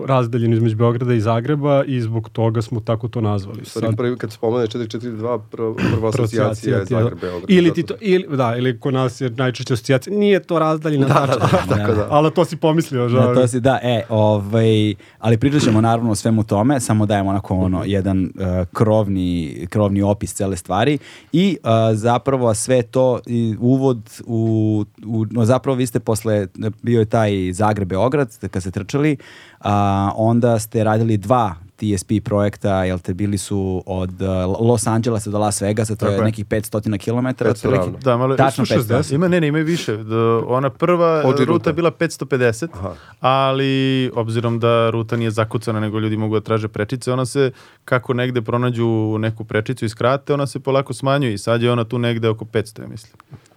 razdaljenu 0.07 0.55
između 0.57 0.77
Beograda 0.77 1.15
i 1.15 1.21
Zagreba 1.21 1.85
i 1.85 2.01
zbog 2.01 2.29
toga 2.29 2.63
smo 2.63 2.81
tako 2.81 3.09
to 3.09 3.21
nazvali. 3.21 3.65
Stvari, 3.65 3.97
prvi, 3.97 4.17
kad 4.19 4.33
spomene 4.33 4.67
442, 4.67 5.41
prva, 5.51 5.75
prva 5.75 6.09
asocijacija 6.09 6.79
je 6.79 6.85
Zagreb, 6.85 7.21
Beograd. 7.21 7.51
Ili 7.51 7.75
ti 7.75 7.83
to, 7.83 7.95
ili, 8.01 8.37
da, 8.37 8.57
ili 8.57 8.81
kod 8.81 8.95
nas 8.95 9.21
je 9.21 9.31
najčešće 9.31 9.75
asocijacija, 9.75 10.17
nije 10.17 10.41
to 10.43 10.59
razdaljina 10.59 11.07
Da, 11.07 11.15
da, 11.15 11.27
tačka. 11.27 11.47
da, 11.69 11.77
tako 11.77 11.93
da. 11.95 12.07
Ali 12.17 12.31
to 12.31 12.45
si 12.45 12.57
pomislio, 12.57 13.03
Da, 13.03 13.09
žao. 13.09 13.35
to 13.35 13.47
si, 13.49 13.61
da, 13.61 13.79
e, 13.83 14.03
ovaj, 14.09 14.95
ali 15.19 15.39
pričat 15.39 15.63
ćemo 15.63 15.81
naravno 15.81 16.11
o 16.11 16.15
svemu 16.15 16.45
tome, 16.45 16.81
samo 16.81 17.07
dajemo 17.07 17.31
onako 17.31 17.55
ono, 17.55 17.83
jedan 17.87 18.25
uh, 18.25 18.31
krovni, 18.73 19.67
krovni 19.71 20.03
opis 20.03 20.35
cele 20.35 20.57
stvari 20.57 20.99
i 21.33 21.57
uh, 21.63 21.69
zapravo 21.97 22.55
sve 22.55 22.83
to 22.83 23.21
i 23.27 23.57
uvod 23.61 24.21
u, 24.27 24.85
u 25.07 25.22
no, 25.31 25.45
zapravo 25.45 25.77
vi 25.77 25.87
ste 25.87 26.01
posle, 26.01 26.47
bio 26.83 27.01
je 27.01 27.05
taj 27.05 27.53
Zagreb 27.53 27.89
Beograd 27.89 28.39
kad 28.51 28.63
ste 28.63 28.71
trčali, 28.71 29.17
a 29.61 30.11
onda 30.17 30.59
ste 30.59 30.85
radili 30.85 31.17
dva 31.17 31.55
TSP 31.83 32.11
projekta, 32.25 32.85
jel 32.85 32.99
te 32.99 33.15
bili 33.15 33.39
su 33.39 33.83
od 33.87 34.23
uh, 34.23 34.29
Los 34.61 34.87
Angelesa 34.87 35.31
do 35.31 35.39
Las 35.39 35.61
Vegasa, 35.63 35.95
to 35.95 35.99
Tako 35.99 36.13
je 36.13 36.17
je. 36.17 36.25
nekih 36.25 36.47
500 36.47 36.99
km. 36.99 37.45
500 37.45 37.51
otprilike. 37.51 38.05
Da, 38.05 38.17
malo 38.17 38.37
Tačno 38.37 38.65
500. 38.65 39.15
Ima, 39.15 39.29
ne, 39.29 39.41
ne, 39.41 39.49
ima 39.49 39.59
i 39.59 39.63
više. 39.63 39.97
Da, 39.97 40.43
ona 40.47 40.71
prva 40.71 41.23
Ođe 41.25 41.45
ruta 41.45 41.45
ruta. 41.45 41.71
je 41.71 41.75
bila 41.75 41.91
550, 41.91 42.69
Aha. 42.73 42.95
ali 43.21 44.11
obzirom 44.15 44.59
da 44.59 44.91
ruta 44.91 45.17
nije 45.17 45.31
zakucana, 45.31 45.81
nego 45.81 45.99
ljudi 45.99 46.17
mogu 46.17 46.35
da 46.35 46.41
traže 46.41 46.69
prečice, 46.69 47.13
ona 47.13 47.27
se, 47.27 47.51
kako 47.85 48.15
negde 48.15 48.43
pronađu 48.43 49.17
neku 49.19 49.45
prečicu 49.45 49.85
i 49.85 49.89
skrate, 49.89 50.35
ona 50.35 50.47
se 50.47 50.61
polako 50.61 50.93
smanjuje 50.93 51.35
i 51.35 51.39
sad 51.39 51.63
je 51.63 51.73
ona 51.73 51.85
tu 51.85 51.99
negde 51.99 52.29
oko 52.29 52.45
500, 52.45 52.83
ja 52.83 52.89
mislim. 52.89 53.13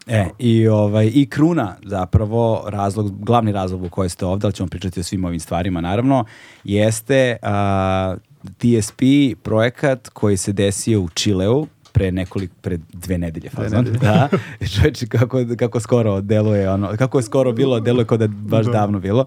E, 0.08 0.26
i, 0.40 0.68
ovaj, 0.68 1.12
i 1.14 1.26
kruna 1.30 1.76
zapravo, 1.84 2.64
razlog, 2.68 3.26
glavni 3.26 3.52
razlog 3.52 3.84
u 3.84 3.90
kojoj 3.90 4.10
ste 4.10 4.26
ovdje, 4.26 4.48
ali 4.48 4.54
ćemo 4.54 4.70
pričati 4.70 5.00
o 5.00 5.04
svim 5.04 5.26
ovim 5.26 5.40
stvarima 5.40 5.82
naravno, 5.82 6.26
jeste 6.64 7.38
a, 7.42 8.16
TSP 8.58 9.02
projekat 9.44 10.10
koji 10.10 10.38
se 10.38 10.54
desio 10.54 11.02
u 11.02 11.10
Čileu 11.10 11.68
pre 11.96 12.12
nekoliko, 12.12 12.54
pre 12.62 12.78
dve 12.94 13.18
nedelje. 13.18 13.50
Fazon. 13.50 13.86
Da. 14.02 14.30
Čovječe, 14.76 15.08
kako, 15.08 15.46
kako 15.58 15.80
skoro 15.80 16.22
deluje, 16.22 16.70
ono, 16.70 16.98
kako 16.98 17.20
je 17.20 17.24
skoro 17.24 17.52
bilo, 17.52 17.80
deluje 17.80 18.06
kao 18.06 18.18
da 18.18 18.24
je 18.24 18.28
baš 18.28 18.66
davno 18.66 19.00
bilo. 19.00 19.26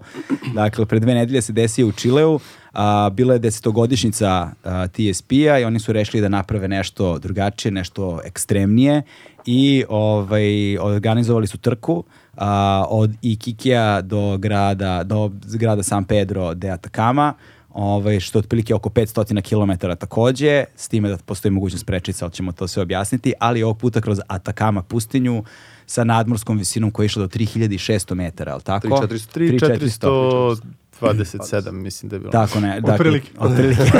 Dakle, 0.53 0.85
pre 0.85 0.99
dve 0.99 1.13
nedelje 1.13 1.41
se 1.41 1.53
desio 1.53 1.87
u 1.87 1.91
Čileu, 1.91 2.39
a, 2.73 3.09
bila 3.13 3.33
je 3.33 3.39
desetogodišnjica 3.39 4.51
a, 4.63 4.87
TSP-a 4.87 5.59
i 5.59 5.65
oni 5.65 5.79
su 5.79 5.93
rešili 5.93 6.21
da 6.21 6.29
naprave 6.29 6.67
nešto 6.67 7.19
drugačije, 7.19 7.71
nešto 7.71 8.19
ekstremnije 8.25 9.01
i 9.45 9.83
ovaj, 9.89 10.77
organizovali 10.77 11.47
su 11.47 11.57
trku 11.57 12.03
a, 12.37 12.85
od 12.89 13.11
Iquiquea 13.21 14.01
do 14.01 14.37
grada, 14.37 15.03
do 15.03 15.31
grada 15.43 15.83
San 15.83 16.05
Pedro 16.05 16.53
de 16.53 16.69
Atacama, 16.69 17.33
ovaj, 17.69 18.19
što 18.19 18.37
je 18.37 18.39
otprilike 18.39 18.75
oko 18.75 18.89
500 18.89 19.41
km 19.41 19.87
takođe, 19.99 20.63
s 20.75 20.87
time 20.87 21.09
da 21.09 21.17
postoji 21.17 21.51
mogućnost 21.51 21.85
prečica, 21.85 22.25
ali 22.25 22.33
ćemo 22.33 22.51
to 22.51 22.67
sve 22.67 22.83
objasniti, 22.83 23.33
ali 23.39 23.63
ovog 23.63 23.77
puta 23.77 24.01
kroz 24.01 24.19
Atakama 24.27 24.81
pustinju 24.81 25.43
sa 25.85 26.03
nadmorskom 26.03 26.57
visinom 26.57 26.91
koja 26.91 27.03
je 27.03 27.05
išla 27.05 27.21
do 27.21 27.27
3600 27.27 28.13
metara, 28.13 28.53
ali 28.53 28.61
tako? 28.61 28.87
3400. 28.87 30.61
27, 31.01 31.71
mislim 31.71 32.09
da 32.09 32.15
je 32.15 32.19
bilo. 32.19 32.31
Tako 32.31 32.59
ne, 32.59 32.81
dakle, 32.81 32.93
Otprilike. 32.93 33.31
otprilike. 33.39 33.81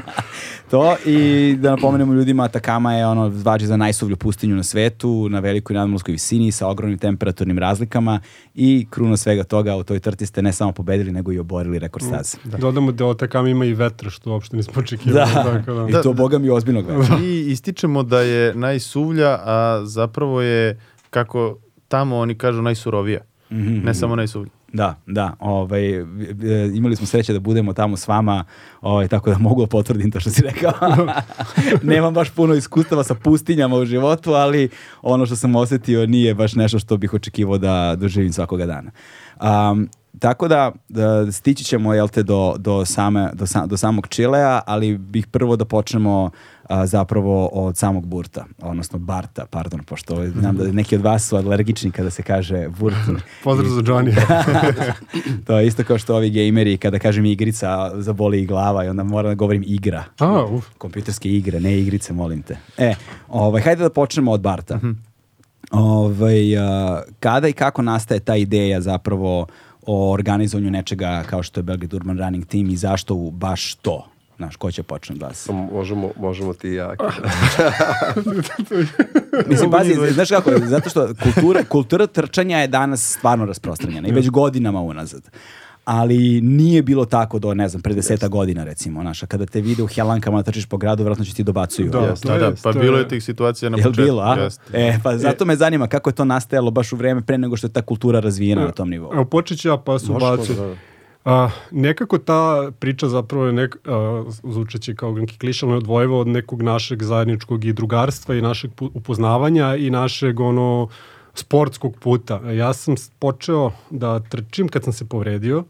to 0.70 0.96
i 1.06 1.56
da 1.58 1.70
napomenemo 1.70 2.14
ljudima, 2.14 2.44
Atakama 2.44 2.94
je 2.94 3.06
ono 3.06 3.32
važi 3.44 3.66
za 3.66 3.76
najsuvlju 3.76 4.16
pustinju 4.16 4.56
na 4.56 4.62
svetu, 4.62 5.28
na 5.28 5.40
velikoj 5.40 5.74
nadmorskoj 5.74 6.12
visini, 6.12 6.52
sa 6.52 6.68
ogromnim 6.68 6.98
temperaturnim 6.98 7.58
razlikama 7.58 8.20
i 8.54 8.86
kruna 8.90 9.16
svega 9.16 9.44
toga 9.44 9.76
u 9.76 9.84
toj 9.84 10.00
trti 10.00 10.26
ste 10.26 10.42
ne 10.42 10.52
samo 10.52 10.72
pobedili, 10.72 11.12
nego 11.12 11.32
i 11.32 11.38
oborili 11.38 11.78
rekord 11.78 12.04
staze. 12.04 12.36
Dodamo 12.58 12.92
da 12.92 13.06
Otakam 13.06 13.46
ima 13.46 13.64
i 13.64 13.74
vetra, 13.74 14.10
što 14.10 14.30
uopšte 14.30 14.56
nismo 14.56 14.74
očekivali. 14.76 15.32
Da, 15.34 15.42
Tako 15.42 15.72
da. 15.72 15.98
i 15.98 16.02
to 16.02 16.12
boga 16.12 16.38
mi 16.38 16.50
ozbiljnog 16.50 16.86
vetra. 16.86 17.18
I 17.22 17.50
ističemo 17.50 18.02
da 18.02 18.20
je 18.20 18.54
najsuvlja, 18.54 19.38
a 19.44 19.80
zapravo 19.84 20.42
je, 20.42 20.80
kako 21.10 21.58
tamo 21.88 22.16
oni 22.18 22.34
kažu, 22.34 22.62
najsurovija. 22.62 23.20
Ne 23.50 23.94
samo 23.94 24.16
najsuvlja. 24.16 24.50
Da, 24.72 24.94
da, 25.06 25.32
ovaj, 25.40 25.94
e, 25.94 26.04
imali 26.74 26.96
smo 26.96 27.06
sreće 27.06 27.32
da 27.32 27.40
budemo 27.40 27.72
tamo 27.72 27.96
s 27.96 28.08
vama, 28.08 28.44
ovaj, 28.80 29.08
tako 29.08 29.30
da 29.30 29.38
mogu 29.38 29.60
da 29.60 29.66
potvrdim 29.66 30.10
to 30.10 30.20
što 30.20 30.30
si 30.30 30.42
rekao. 30.42 30.72
Nemam 31.82 32.14
baš 32.14 32.30
puno 32.30 32.54
iskustava 32.54 33.04
sa 33.04 33.14
pustinjama 33.14 33.76
u 33.76 33.84
životu, 33.84 34.32
ali 34.32 34.68
ono 35.02 35.26
što 35.26 35.36
sam 35.36 35.56
osetio 35.56 36.06
nije 36.06 36.34
baš 36.34 36.54
nešto 36.54 36.78
što 36.78 36.96
bih 36.96 37.14
očekivao 37.14 37.58
da 37.58 37.96
doživim 37.96 38.32
svakoga 38.32 38.66
dana. 38.66 38.90
Um, 39.70 39.88
tako 40.18 40.48
da, 40.48 40.72
da 40.88 41.32
stići 41.32 41.64
ćemo 41.64 41.94
jel 41.94 42.08
te, 42.08 42.22
do, 42.22 42.54
do, 42.58 42.84
same, 42.84 43.30
do, 43.34 43.46
sa- 43.46 43.66
do 43.66 43.76
samog 43.76 44.08
Čilea, 44.08 44.60
ali 44.66 44.98
bih 44.98 45.26
prvo 45.26 45.56
da 45.56 45.64
počnemo 45.64 46.30
a, 46.68 46.86
zapravo 46.86 47.46
od 47.46 47.76
samog 47.76 48.06
burta, 48.06 48.44
odnosno 48.62 48.98
barta, 48.98 49.46
pardon, 49.50 49.80
pošto 49.82 50.14
ovaj, 50.14 50.28
znam 50.28 50.56
da 50.56 50.72
neki 50.72 50.96
od 50.96 51.02
vas 51.02 51.28
su 51.28 51.36
alergični 51.36 51.90
kada 51.90 52.10
se 52.10 52.22
kaže 52.22 52.68
burt. 52.78 52.96
Pozdrav 53.44 53.70
za 53.70 53.82
Johnny. 53.82 54.14
to 55.46 55.58
je 55.58 55.66
isto 55.66 55.84
kao 55.84 55.98
što 55.98 56.16
ovi 56.16 56.30
gejmeri, 56.30 56.76
kada 56.76 56.98
kažem 56.98 57.24
igrica, 57.24 57.90
zaboli 57.94 58.42
i 58.42 58.46
glava 58.46 58.84
i 58.84 58.88
onda 58.88 59.02
moram 59.02 59.30
da 59.30 59.34
govorim 59.34 59.64
igra. 59.66 60.04
A, 60.18 60.44
uf. 60.44 60.66
Kompjuterske 60.78 61.30
igre, 61.30 61.60
ne 61.60 61.78
igrice, 61.80 62.12
molim 62.12 62.42
te. 62.42 62.56
E, 62.78 62.94
ovaj, 63.28 63.62
hajde 63.62 63.82
da 63.82 63.90
počnemo 63.90 64.32
od 64.32 64.40
Barta. 64.40 64.80
Ovaj, 65.70 66.58
a, 66.58 67.02
kada 67.20 67.48
i 67.48 67.52
kako 67.52 67.82
nastaje 67.82 68.20
ta 68.20 68.36
ideja 68.36 68.80
zapravo 68.80 69.46
o 69.86 70.12
organizovanju 70.12 70.70
nečega 70.70 71.24
kao 71.26 71.42
što 71.42 71.60
je 71.60 71.64
Belgrade 71.64 71.96
Urban 71.96 72.18
Running 72.18 72.46
Team 72.46 72.70
i 72.70 72.76
zašto 72.76 73.14
baš 73.14 73.74
to? 73.74 74.06
Znaš, 74.38 74.56
ko 74.56 74.70
će 74.70 74.82
počne 74.82 75.14
od 75.14 75.22
vas? 75.22 75.36
Samo 75.36 75.68
Možemo, 75.72 76.10
možemo 76.16 76.54
ti 76.54 76.68
i 76.68 76.74
ja. 76.74 76.94
Mislim, 79.46 79.70
pazi, 79.70 79.94
znaš 80.10 80.28
kako, 80.28 80.50
zato 80.58 80.90
što 80.90 81.08
kultura, 81.24 81.64
kultura 81.64 82.06
trčanja 82.06 82.58
je 82.58 82.68
danas 82.68 83.12
stvarno 83.12 83.44
rasprostranjena 83.44 84.08
i 84.08 84.12
već 84.12 84.30
godinama 84.30 84.80
unazad. 84.80 85.22
Ali 85.84 86.40
nije 86.40 86.82
bilo 86.82 87.04
tako 87.04 87.38
do, 87.38 87.54
ne 87.54 87.68
znam, 87.68 87.82
pre 87.82 87.94
deseta 87.94 88.28
godina 88.28 88.64
recimo, 88.64 89.00
znaš, 89.00 89.22
a 89.22 89.26
kada 89.26 89.46
te 89.46 89.60
vide 89.60 89.82
u 89.82 89.86
helankama 89.86 90.36
da 90.36 90.42
trčiš 90.42 90.66
po 90.66 90.76
gradu, 90.76 91.02
vjerojatno 91.02 91.24
će 91.24 91.34
ti 91.34 91.42
dobacuju. 91.42 91.90
Da. 91.90 91.98
Jeste. 91.98 92.28
Da, 92.28 92.38
da, 92.38 92.52
pa 92.62 92.72
to 92.72 92.78
bilo 92.78 92.96
je- 92.96 93.02
je 93.02 93.08
tih 93.08 93.24
situacija 93.24 93.70
na 93.70 93.76
Jel 93.76 93.84
početku. 93.84 94.02
bilo, 94.02 94.22
a? 94.22 94.34
jeste. 94.34 94.62
E, 94.74 94.98
pa 95.02 95.18
zato 95.18 95.44
me 95.44 95.56
zanima 95.56 95.86
kako 95.86 96.10
je 96.10 96.14
to 96.14 96.24
nastajalo 96.24 96.70
baš 96.70 96.92
u 96.92 96.96
vreme 96.96 97.22
pre 97.22 97.38
nego 97.38 97.56
što 97.56 97.66
je 97.66 97.72
ta 97.72 97.82
kultura 97.82 98.20
razvijena 98.20 98.64
na 98.64 98.72
tom 98.72 98.90
nivou. 98.90 99.12
Evo, 99.14 99.24
počet 99.24 99.58
ću 99.58 99.68
ja 99.68 99.76
pa 99.76 99.98
su 99.98 100.12
bacio. 100.12 100.54
da. 100.56 100.74
A, 101.28 101.50
nekako 101.70 102.18
ta 102.18 102.70
priča 102.78 103.08
zapravo 103.08 103.46
je 103.46 103.52
nek, 103.52 103.76
a, 103.86 104.24
zvučeći 104.42 104.94
kao 104.96 105.12
neki 105.12 105.38
klišalno 105.38 105.74
je 105.74 105.78
odvojiva 105.78 106.18
od 106.18 106.26
nekog 106.26 106.62
našeg 106.62 107.02
zajedničkog 107.02 107.64
i 107.64 107.72
drugarstva 107.72 108.34
i 108.34 108.42
našeg 108.42 108.70
upoznavanja 108.80 109.76
i 109.76 109.90
našeg 109.90 110.40
ono 110.40 110.88
sportskog 111.34 111.96
puta. 112.00 112.40
Ja 112.52 112.72
sam 112.72 112.94
počeo 113.18 113.70
da 113.90 114.20
trčim 114.20 114.68
kad 114.68 114.84
sam 114.84 114.92
se 114.92 115.08
povredio. 115.08 115.64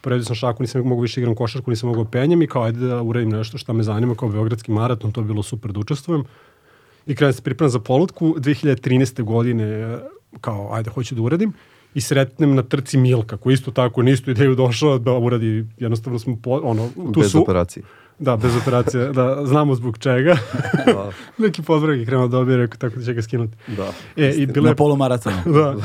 Povredio 0.00 0.24
sam 0.24 0.36
šaku, 0.36 0.62
nisam 0.62 0.82
mogu 0.82 1.02
više 1.02 1.20
igram 1.20 1.34
košarku, 1.34 1.70
nisam 1.70 1.88
mogao 1.88 2.04
penjem 2.04 2.42
i 2.42 2.46
kao 2.46 2.62
ajde 2.62 2.78
da 2.78 3.02
uradim 3.02 3.30
nešto 3.30 3.58
šta 3.58 3.72
me 3.72 3.82
zanima 3.82 4.14
kao 4.14 4.28
beogradski 4.28 4.72
maraton, 4.72 5.12
to 5.12 5.20
je 5.20 5.24
bilo 5.24 5.42
super 5.42 5.72
da 5.72 5.80
učestvujem. 5.80 6.24
I 7.06 7.14
krenuo 7.14 7.32
se 7.32 7.42
pripremam 7.42 7.70
za 7.70 7.78
polutku 7.78 8.34
2013. 8.38 9.22
godine 9.22 9.64
e, 9.64 9.98
kao 10.40 10.72
ajde 10.72 10.90
hoću 10.90 11.14
da 11.14 11.22
uradim 11.22 11.52
i 11.94 12.00
sretnem 12.00 12.54
na 12.54 12.62
trci 12.62 12.96
Milka 12.96 13.36
koji 13.36 13.54
isto 13.54 13.70
tako 13.70 14.02
na 14.02 14.10
istu 14.10 14.30
ideju 14.30 14.54
došao 14.54 14.98
da 14.98 15.12
uradi 15.12 15.66
jednostavno 15.78 16.18
smo 16.18 16.36
po, 16.42 16.60
ono 16.62 16.88
tu 17.14 17.20
Bez 17.20 17.30
su 17.30 17.42
operacije. 17.42 17.82
da 18.18 18.36
bez 18.36 18.56
operacije 18.56 19.12
da 19.12 19.46
znamo 19.46 19.74
zbog 19.74 19.98
čega 19.98 20.36
Da. 20.86 21.10
neki 21.44 21.62
pozdrav 21.62 21.96
je 21.96 22.06
krenuo 22.06 22.28
da 22.28 22.36
dobije 22.38 22.56
rekao 22.56 22.78
tako 22.78 22.96
da 22.96 23.04
će 23.04 23.14
ga 23.14 23.22
skinuti 23.22 23.56
Da. 23.66 23.92
e, 24.16 24.30
i 24.30 24.46
bilo 24.46 24.68
Na 24.68 24.74
polumaratonu. 24.74 25.36
da. 25.54 25.76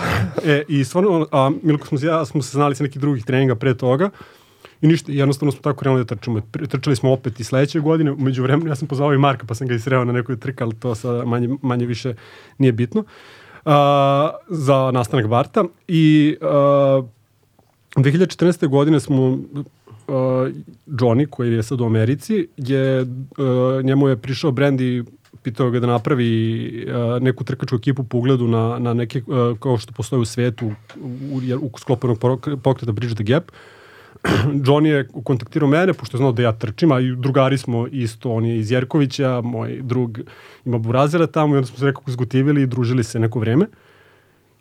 E, 0.46 0.64
i 0.68 0.84
stvarno, 0.84 1.28
a 1.32 1.52
Milko 1.64 1.88
smo 1.88 2.00
ja 2.02 2.26
smo 2.26 2.42
se 2.42 2.52
znali 2.52 2.76
sa 2.76 2.84
nekih 2.84 3.02
drugih 3.02 3.26
treninga 3.26 3.56
pre 3.56 3.74
toga 3.74 4.10
i 4.82 4.88
ništa, 4.88 5.12
jednostavno 5.12 5.52
smo 5.52 5.62
tako 5.62 5.80
krenuli 5.80 6.02
da 6.02 6.16
trčimo. 6.16 6.42
Trčali 6.70 6.96
smo 6.96 7.12
opet 7.12 7.40
i 7.40 7.44
sledeće 7.44 7.80
godine, 7.80 8.12
umeđu 8.12 8.44
vremenu 8.44 8.70
ja 8.70 8.76
sam 8.76 8.88
pozvao 8.88 9.14
i 9.14 9.18
Marka 9.18 9.46
pa 9.48 9.56
sam 9.56 9.68
ga 9.68 9.76
isreo 9.76 10.06
na 10.06 10.14
nekoj 10.14 10.40
trka, 10.40 10.64
ali 10.64 10.76
to 10.76 10.96
sada 10.96 11.26
manje, 11.26 11.50
manje 11.62 11.86
više 11.86 12.14
nije 12.58 12.72
bitno. 12.72 13.04
A, 13.70 14.32
za 14.50 14.92
nastanak 14.92 15.28
Barta 15.28 15.64
i 15.88 16.36
a, 16.42 17.02
2014. 17.96 18.68
godine 18.68 19.00
smo 19.00 19.26
uh, 19.26 19.40
Johnny, 20.88 21.26
koji 21.30 21.54
je 21.54 21.64
sad 21.64 21.82
u 21.82 21.86
Americi, 21.86 22.48
je, 22.58 23.02
uh, 23.02 23.08
njemu 23.84 24.08
je 24.08 24.18
prišao 24.18 24.52
brend 24.52 24.82
i 24.82 25.04
pitao 25.44 25.70
ga 25.70 25.80
da 25.80 25.88
napravi 25.88 26.86
uh, 26.88 27.22
neku 27.22 27.44
trkačku 27.44 27.76
ekipu 27.76 28.04
po 28.04 28.18
ugledu 28.18 28.48
na, 28.48 28.80
na 28.80 28.94
neke, 28.94 29.22
uh, 29.28 29.60
kao 29.60 29.78
što 29.78 29.94
postoje 29.94 30.20
u 30.20 30.26
svetu, 30.26 30.66
u, 31.02 31.08
u, 31.32 31.38
u 31.62 31.70
pok- 31.70 32.58
pokreta 32.58 32.92
Bridge 32.92 33.16
the 33.16 33.24
Gap. 33.24 33.44
Johnny 34.66 34.88
je 34.88 35.08
kontaktirao 35.24 35.70
mene, 35.70 35.94
pošto 35.94 36.18
je 36.18 36.20
znao 36.20 36.32
da 36.32 36.42
ja 36.42 36.52
trčim, 36.52 36.92
a 36.92 37.00
i 37.00 37.16
drugari 37.16 37.58
smo 37.58 37.88
isto, 37.88 38.32
on 38.32 38.46
je 38.46 38.60
iz 38.60 38.72
Jerkovića, 38.72 39.42
moj 39.42 39.80
drug 39.82 40.20
ima 40.66 40.78
burazera 40.78 41.28
tamo 41.28 41.56
i 41.56 41.58
onda 41.58 41.68
smo 41.68 41.78
se 41.78 41.86
nekako 41.86 42.12
zgotivili 42.12 42.62
i 42.62 42.68
družili 42.68 43.04
se 43.04 43.20
neko 43.20 43.40
vreme. 43.40 43.66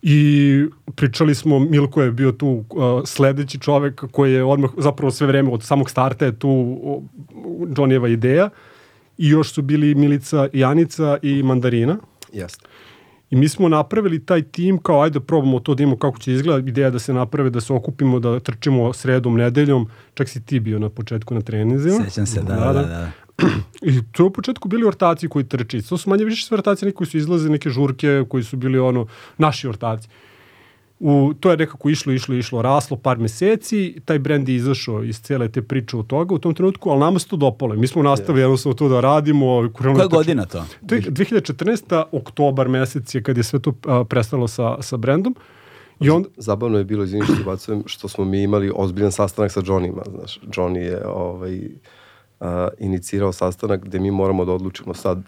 I 0.03 0.65
pričali 0.95 1.35
smo, 1.35 1.59
Milko 1.59 2.03
je 2.03 2.13
bio 2.13 2.33
tu 2.33 2.49
uh, 2.49 3.03
sledeći 3.05 3.59
čovek 3.59 4.05
koji 4.11 4.33
je 4.33 4.45
odmah, 4.45 4.71
zapravo 4.77 5.11
sve 5.11 5.27
vreme 5.27 5.51
od 5.51 5.63
samog 5.63 5.91
starta 5.91 6.25
je 6.25 6.39
tu 6.39 6.51
uh, 7.79 8.11
ideja 8.11 8.51
i 9.19 9.29
još 9.29 9.53
su 9.53 9.63
bili 9.63 9.95
Milica, 9.95 10.49
Janica 10.53 11.19
i 11.23 11.43
Mandarina. 11.43 11.97
Jeste. 12.33 12.68
I 13.31 13.37
mi 13.37 13.49
smo 13.49 13.69
napravili 13.69 14.25
taj 14.27 14.43
tim 14.43 14.79
kao 14.79 15.03
ajde 15.03 15.21
probamo 15.21 15.61
to 15.61 15.75
da 15.75 15.83
imamo 15.83 15.97
kako 15.97 16.19
će 16.19 16.33
izgledati, 16.33 16.69
ideja 16.69 16.91
da 16.91 16.99
se 16.99 17.13
naprave, 17.13 17.51
da 17.51 17.61
se 17.61 17.73
okupimo, 17.73 18.21
da 18.21 18.41
trčimo 18.41 18.93
sredom, 18.93 19.37
nedeljom, 19.37 19.89
čak 20.15 20.29
si 20.29 20.45
ti 20.45 20.61
bio 20.61 20.79
na 20.79 20.89
početku 20.89 21.35
na 21.35 21.41
treninzima. 21.41 22.05
Sećam 22.05 22.27
se, 22.27 22.43
da, 22.43 22.55
da, 22.55 22.73
da. 22.73 22.83
da. 22.83 23.11
I 23.91 24.03
to 24.13 24.23
je 24.23 24.27
u 24.27 24.33
početku 24.33 24.69
bili 24.69 24.87
ortaci 24.87 25.29
koji 25.29 25.45
trči. 25.45 25.83
To 25.83 25.99
su 25.99 26.11
manje 26.11 26.25
više 26.25 26.47
sve 26.47 26.55
ortaci 26.55 26.85
neki 26.85 26.97
koji 26.97 27.09
su 27.09 27.19
izlaze, 27.19 27.49
neke 27.49 27.71
žurke 27.71 28.25
koji 28.29 28.45
su 28.45 28.57
bili 28.57 28.79
ono, 28.79 29.07
naši 29.39 29.69
ortaci. 29.69 30.09
U, 31.01 31.35
to 31.41 31.51
je 31.51 31.57
nekako 31.57 31.89
išlo, 31.89 32.13
išlo, 32.13 32.35
išlo, 32.35 32.63
raslo 32.63 32.97
par 32.97 33.19
meseci, 33.19 34.01
taj 34.05 34.19
brend 34.19 34.49
je 34.49 34.55
izašao 34.55 35.05
iz 35.05 35.21
cele 35.21 35.49
te 35.49 35.63
priče 35.63 35.97
od 35.97 36.07
toga 36.07 36.35
u 36.35 36.39
tom 36.39 36.55
trenutku, 36.55 36.91
ali 36.91 37.01
nama 37.01 37.19
se 37.19 37.29
to 37.29 37.37
dopalo. 37.37 37.75
Mi 37.75 37.87
smo 37.87 38.03
nastavili 38.03 38.41
jednostavno 38.41 38.75
to 38.75 38.89
da 38.89 39.01
radimo. 39.01 39.71
Koja 39.73 39.91
je 39.91 40.09
godina 40.09 40.47
to? 40.47 40.65
To 40.87 40.95
je 40.95 41.03
2014. 41.03 42.05
oktobar 42.13 42.69
mesec 42.69 43.15
je 43.15 43.23
kad 43.23 43.37
je 43.37 43.43
sve 43.43 43.59
to 43.59 43.73
a, 43.87 44.05
prestalo 44.05 44.49
sa, 44.49 44.83
sa 44.83 44.97
brendom. 44.97 45.35
I 46.01 46.11
onda, 46.11 46.29
Zabavno 46.37 46.79
je 46.79 46.85
bilo, 46.85 47.05
izvini 47.05 47.25
što 47.25 47.45
bacujem, 47.45 47.83
što 47.87 48.09
smo 48.09 48.25
mi 48.25 48.43
imali 48.43 48.73
ozbiljan 48.75 49.13
sastanak 49.13 49.53
sa 49.53 49.61
Johnnyma. 49.61 50.03
Znaš, 50.11 50.41
Johnny 50.41 50.79
je 50.79 51.07
ovaj, 51.07 51.61
a, 52.41 52.69
inicirao 52.79 53.33
sastanak 53.33 53.85
gde 53.85 53.99
mi 53.99 54.11
moramo 54.11 54.45
da 54.45 54.53
odlučimo 54.53 54.95
sad 54.95 55.23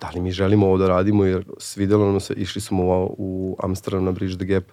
da 0.00 0.10
li 0.14 0.20
mi 0.20 0.32
želimo 0.32 0.66
ovo 0.66 0.78
da 0.78 0.88
radimo, 0.88 1.24
jer 1.24 1.44
svidelo 1.58 2.10
nam 2.10 2.20
se, 2.20 2.34
išli 2.34 2.60
smo 2.60 2.84
u, 2.84 3.14
u 3.18 3.56
Amsterdam 3.62 4.04
na 4.04 4.12
Bridge 4.12 4.36
the 4.36 4.44
Gap 4.44 4.64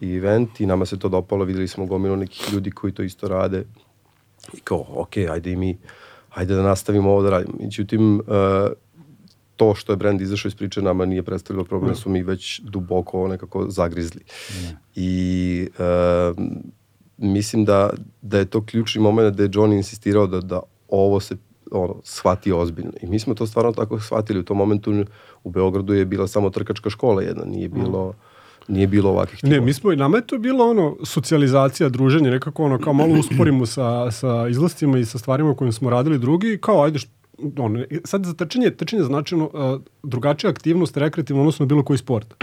event 0.00 0.60
i 0.60 0.66
nama 0.66 0.86
se 0.86 0.98
to 0.98 1.08
dopalo, 1.08 1.44
videli 1.44 1.68
smo 1.68 1.86
gomilu 1.86 2.16
nekih 2.16 2.52
ljudi 2.52 2.70
koji 2.70 2.92
to 2.92 3.02
isto 3.02 3.28
rade 3.28 3.64
I 4.52 4.60
kao, 4.60 4.86
ok, 4.94 5.16
ajde 5.16 5.52
i 5.52 5.56
mi, 5.56 5.78
ajde 6.30 6.54
da 6.54 6.62
nastavimo 6.62 7.10
ovo 7.10 7.22
da 7.22 7.30
radimo. 7.30 7.54
Međutim, 7.60 8.16
uh, 8.18 8.24
to 9.56 9.74
što 9.74 9.92
je 9.92 9.96
brand 9.96 10.20
izašao 10.20 10.48
iz 10.48 10.54
priče 10.54 10.82
nama 10.82 11.04
nije 11.04 11.22
predstavljalo 11.22 11.64
problem, 11.64 11.94
su 11.94 12.10
mi 12.10 12.22
već 12.22 12.60
duboko 12.60 13.28
nekako 13.28 13.70
zagrizli. 13.70 14.20
I 14.94 15.68
uh, 15.78 16.36
mislim 17.16 17.64
da, 17.64 17.90
da 18.22 18.38
je 18.38 18.44
to 18.44 18.64
ključni 18.66 19.02
moment 19.02 19.36
da 19.36 19.42
je 19.42 19.48
Johnny 19.48 19.76
insistirao 19.76 20.26
da, 20.26 20.40
da 20.40 20.60
ovo 20.88 21.20
se 21.20 21.36
ono, 21.70 21.94
shvati 22.04 22.52
ozbiljno. 22.52 22.92
I 23.02 23.06
mi 23.06 23.18
smo 23.18 23.34
to 23.34 23.46
stvarno 23.46 23.72
tako 23.72 24.00
shvatili. 24.00 24.40
U 24.40 24.44
tom 24.44 24.56
momentu 24.56 25.04
u 25.44 25.50
Beogradu 25.50 25.94
je 25.94 26.04
bila 26.04 26.26
samo 26.26 26.50
trkačka 26.50 26.90
škola 26.90 27.22
jedna, 27.22 27.44
nije 27.44 27.68
bilo... 27.68 28.12
Nije 28.68 28.86
bilo 28.86 29.10
ovakvih 29.10 29.44
Ne, 29.44 29.50
timova. 29.50 29.64
mi 29.66 29.72
smo, 29.72 29.92
i 29.92 29.96
nama 29.96 30.16
je 30.16 30.26
to 30.26 30.38
bilo 30.38 30.70
ono, 30.70 30.96
socijalizacija, 31.04 31.88
druženje, 31.88 32.30
nekako 32.30 32.64
ono, 32.64 32.78
kao 32.78 32.92
malo 32.92 33.14
usporimo 33.20 33.66
sa, 33.66 34.10
sa 34.10 34.48
izlascima 34.48 34.98
i 34.98 35.04
sa 35.04 35.18
stvarima 35.18 35.54
kojim 35.54 35.72
smo 35.72 35.90
radili 35.90 36.18
drugi, 36.18 36.58
kao, 36.60 36.84
ajde, 36.84 36.98
št, 36.98 37.08
ono, 37.58 37.84
sad 38.04 38.24
za 38.24 38.34
trčanje, 38.34 38.70
trčanje 38.70 39.00
je 39.00 39.06
značajno 39.06 39.50
uh, 39.52 39.80
drugačija 40.02 40.50
aktivnost 40.50 40.96
rekreativno 40.96 41.42
odnosno 41.42 41.66
bilo 41.66 41.82
koji 41.82 41.98
sport. 41.98 42.34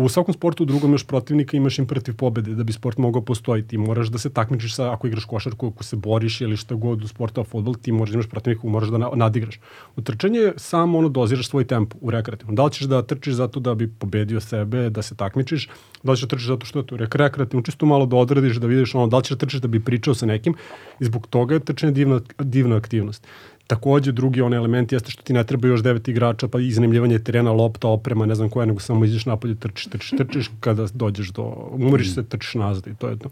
U 0.00 0.08
svakom 0.08 0.34
sportu 0.34 0.62
u 0.62 0.66
drugom 0.66 0.90
imaš 0.90 1.02
protivnika, 1.04 1.56
imaš 1.56 1.78
imperativ 1.78 2.16
pobede 2.16 2.54
da 2.54 2.64
bi 2.64 2.72
sport 2.72 2.98
mogao 2.98 3.22
postojiti. 3.22 3.68
Ti 3.68 3.78
moraš 3.78 4.08
da 4.08 4.18
se 4.18 4.30
takmičiš 4.30 4.74
sa, 4.74 4.92
ako 4.92 5.06
igraš 5.06 5.24
košarku, 5.24 5.66
ako 5.66 5.84
se 5.84 5.96
boriš 5.96 6.40
ili 6.40 6.56
šta 6.56 6.74
god 6.74 7.04
u 7.04 7.08
sportu, 7.08 7.40
a 7.40 7.44
fudbal, 7.44 7.74
ti 7.74 7.92
moraš 7.92 8.10
da 8.10 8.14
imaš 8.14 8.28
protivnika 8.28 8.68
moraš 8.68 8.88
da 8.88 8.98
na, 8.98 9.10
nadigraš. 9.14 9.60
U 9.96 10.02
trčanje 10.02 10.52
samo 10.56 10.98
ono 10.98 11.08
doziraš 11.08 11.48
svoj 11.48 11.64
tempo 11.64 11.96
u 12.00 12.10
rekreativnom. 12.10 12.56
Da 12.56 12.64
li 12.64 12.72
ćeš 12.72 12.86
da 12.86 13.02
trčiš 13.02 13.34
zato 13.34 13.60
da 13.60 13.74
bi 13.74 13.90
pobedio 13.92 14.40
sebe, 14.40 14.90
da 14.90 15.02
se 15.02 15.16
takmičiš, 15.16 15.68
da 16.02 16.12
li 16.12 16.16
ćeš 16.16 16.22
da 16.22 16.28
trčiš 16.28 16.46
zato 16.46 16.66
što 16.66 16.78
je 16.78 16.86
to 16.86 16.96
rek- 16.96 17.16
rekreativno, 17.16 17.62
čisto 17.62 17.86
malo 17.86 18.06
da 18.06 18.16
odradiš, 18.16 18.56
da 18.56 18.66
vidiš 18.66 18.94
ono, 18.94 19.06
da 19.06 19.16
li 19.16 19.24
ćeš 19.24 19.30
da 19.30 19.36
trčiš 19.36 19.60
da 19.60 19.68
bi 19.68 19.84
pričao 19.84 20.14
sa 20.14 20.26
nekim 20.26 20.54
i 21.00 21.04
zbog 21.04 21.26
toga 21.26 21.54
je 21.54 21.60
trčanje 21.60 21.92
divna, 21.92 22.20
divna 22.38 22.76
aktivnost. 22.76 23.26
Takođe, 23.70 24.12
drugi 24.12 24.40
onaj 24.42 24.56
element 24.56 24.92
jeste 24.92 25.10
što 25.10 25.22
ti 25.22 25.32
ne 25.32 25.44
treba 25.46 25.68
još 25.68 25.82
devet 25.82 26.08
igrača, 26.08 26.48
pa 26.48 26.60
iznajmljivanje 26.60 27.18
terena, 27.18 27.52
lopta, 27.52 27.88
oprema, 27.88 28.26
ne 28.26 28.34
znam 28.34 28.48
koja, 28.50 28.66
nego 28.66 28.80
samo 28.80 29.04
izaš 29.04 29.26
napolje, 29.26 29.54
trčiš, 29.54 29.86
trčiš, 29.86 30.10
trčiš, 30.18 30.50
kada 30.60 30.86
dođeš 30.94 31.30
do, 31.30 31.42
umoriš 31.72 32.14
se, 32.14 32.24
trčiš 32.24 32.54
nazad 32.54 32.86
i 32.86 32.94
to 32.94 33.08
je 33.08 33.18
to. 33.18 33.30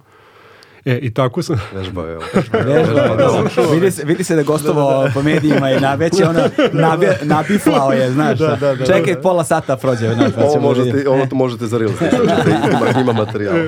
E, 0.85 0.99
i 0.99 1.11
tako 1.11 1.43
sam, 1.43 1.61
Vežba 1.75 2.03
je 2.03 2.17
ovo. 2.17 2.25
Vežba, 2.65 3.17
da. 3.17 3.65
vidi, 3.75 3.91
se, 3.91 4.05
vidi 4.05 4.25
se 4.25 4.35
da 4.35 4.41
je 4.41 4.45
gostovao 4.45 5.09
po 5.15 5.23
medijima 5.23 5.71
i 5.71 5.81
na, 5.81 5.95
već 5.95 6.21
je 6.21 6.29
ono 6.29 6.41
nabi, 6.73 7.07
nabiflao 7.23 7.93
je, 7.93 8.11
znaš. 8.13 8.39
Da, 8.39 8.57
da, 8.57 8.75
da, 8.75 8.87
Čekaj, 8.87 9.15
da. 9.15 9.21
pola 9.21 9.45
sata 9.45 9.77
prođe. 9.77 10.15
Znaš, 10.15 10.33
pa 10.35 10.45
Ovo 10.45 10.61
možete, 10.61 11.09
ovo 11.09 11.27
to 11.27 11.37
možete 11.37 11.67
za 11.67 11.79
real 11.79 11.91
ima, 12.93 13.01
ima 13.01 13.13
materijala. 13.13 13.59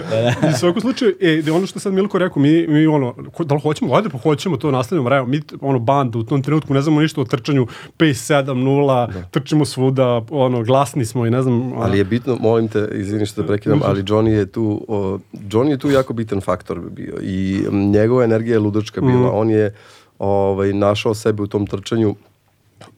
I 0.50 0.54
u 0.54 0.58
svakom 0.58 0.80
slučaju, 0.80 1.14
e, 1.20 1.42
da 1.42 1.54
ono 1.54 1.66
što 1.66 1.78
sad 1.80 1.92
Milko 1.92 2.18
rekao, 2.18 2.42
mi, 2.42 2.66
mi 2.66 2.86
ono, 2.86 3.14
ko- 3.32 3.44
da 3.44 3.54
li 3.54 3.60
hoćemo, 3.60 3.94
ajde 3.94 4.08
pa 4.08 4.18
hoćemo, 4.18 4.56
to 4.56 4.70
nastavljamo, 4.70 5.08
radimo, 5.08 5.28
mi 5.28 5.40
ono 5.60 5.78
banda 5.78 6.18
u 6.18 6.22
tom 6.22 6.42
trenutku 6.42 6.74
ne 6.74 6.82
znamo 6.82 7.00
ništa 7.00 7.20
o 7.20 7.24
trčanju, 7.24 7.66
pace 7.96 8.34
7-0, 8.34 9.12
trčimo 9.30 9.64
svuda, 9.64 10.22
ono, 10.30 10.62
glasni 10.62 11.04
smo 11.04 11.26
i 11.26 11.30
ne 11.30 11.42
znam, 11.42 11.72
ono, 11.72 11.82
Ali 11.82 11.98
je 11.98 12.04
bitno, 12.04 12.36
molim 12.40 12.68
te, 12.68 12.88
izvini 12.92 13.26
što 13.26 13.42
te 13.42 13.46
prekidam, 13.48 13.80
ali 13.84 14.02
Johnny 14.02 14.28
je 14.28 14.46
tu, 14.46 14.84
o, 14.88 15.18
Johnny 15.32 15.68
je 15.70 15.78
tu 15.78 15.90
jako 15.90 16.12
bitan 16.12 16.40
faktor 16.40 16.80
bio 17.00 17.14
i 17.22 17.64
mm, 17.70 17.90
njegova 17.90 18.24
energija 18.24 18.54
je 18.54 18.58
ludačka 18.58 19.00
bila. 19.00 19.30
On 19.32 19.50
je 19.50 19.74
ovaj, 20.18 20.72
našao 20.72 21.14
sebe 21.14 21.42
u 21.42 21.46
tom 21.46 21.66
trčanju 21.66 22.14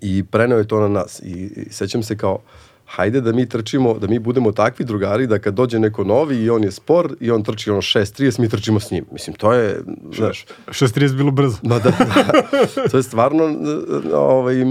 i 0.00 0.24
preneo 0.30 0.58
je 0.58 0.68
to 0.68 0.80
na 0.80 0.88
nas. 0.88 1.20
I, 1.20 1.50
i 1.56 1.72
sećam 1.72 2.02
se 2.02 2.16
kao, 2.16 2.38
hajde 2.86 3.20
da 3.20 3.32
mi 3.32 3.48
trčimo, 3.48 3.98
da 3.98 4.06
mi 4.06 4.18
budemo 4.18 4.52
takvi 4.52 4.84
drugari 4.84 5.26
da 5.26 5.38
kad 5.38 5.54
dođe 5.54 5.78
neko 5.78 6.04
novi 6.04 6.36
i 6.36 6.50
on 6.50 6.64
je 6.64 6.70
spor 6.70 7.16
i 7.20 7.30
on 7.30 7.42
trči 7.42 7.70
ono 7.70 7.80
6.30, 7.80 8.40
mi 8.40 8.48
trčimo 8.48 8.80
s 8.80 8.90
njim. 8.90 9.04
Mislim, 9.12 9.36
to 9.36 9.52
je, 9.52 9.80
znaš, 10.14 10.46
6.30 10.66 11.16
bilo 11.16 11.30
brzo. 11.30 11.58
Ma 11.62 11.78
da, 11.78 11.90
da. 11.90 12.42
to 12.90 12.96
je 12.96 13.02
stvarno, 13.02 13.56
ovaj, 14.14 14.64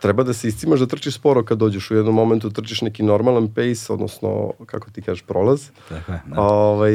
treba 0.00 0.22
da 0.22 0.32
se 0.32 0.48
iscimaš 0.48 0.80
da 0.80 0.86
trčiš 0.86 1.14
sporo 1.14 1.44
kad 1.44 1.58
dođeš 1.58 1.90
u 1.90 1.94
jednom 1.94 2.14
momentu, 2.14 2.50
trčiš 2.50 2.82
neki 2.82 3.02
normalan 3.02 3.48
pace, 3.48 3.92
odnosno, 3.92 4.52
kako 4.66 4.90
ti 4.90 5.02
kažeš, 5.02 5.22
prolaz. 5.22 5.70
Tako 5.88 6.12
je, 6.12 6.20
da. 6.26 6.40
Ovaj, 6.40 6.92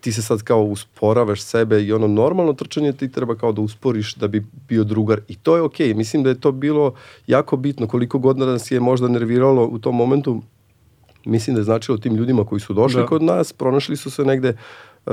ti 0.00 0.12
se 0.12 0.22
sad 0.22 0.42
kao 0.42 0.62
usporavaš 0.62 1.42
sebe 1.42 1.82
i 1.82 1.92
ono 1.92 2.06
normalno 2.06 2.52
trčanje 2.52 2.92
ti 2.92 3.12
treba 3.12 3.34
kao 3.34 3.52
da 3.52 3.60
usporiš 3.60 4.14
da 4.14 4.28
bi 4.28 4.46
bio 4.68 4.84
drugar 4.84 5.20
i 5.28 5.36
to 5.36 5.56
je 5.56 5.62
okej. 5.62 5.94
Mislim 5.94 6.22
da 6.22 6.30
je 6.30 6.40
to 6.40 6.52
bilo 6.52 6.94
jako 7.26 7.56
bitno 7.56 7.86
koliko 7.86 8.18
god 8.18 8.38
nas 8.38 8.70
je 8.70 8.80
možda 8.80 9.08
nerviralo 9.08 9.66
u 9.66 9.78
tom 9.78 9.96
momentu 9.96 10.42
mislim 11.24 11.54
da 11.54 11.60
je 11.60 11.64
značilo 11.64 11.98
tim 11.98 12.14
ljudima 12.14 12.44
koji 12.44 12.60
su 12.60 12.74
došli 12.74 13.00
Da. 13.00 13.06
kod 13.06 13.22
nas, 13.22 13.52
pronašli 13.52 13.96
su 13.96 14.10
se 14.10 14.24
negde, 14.24 14.56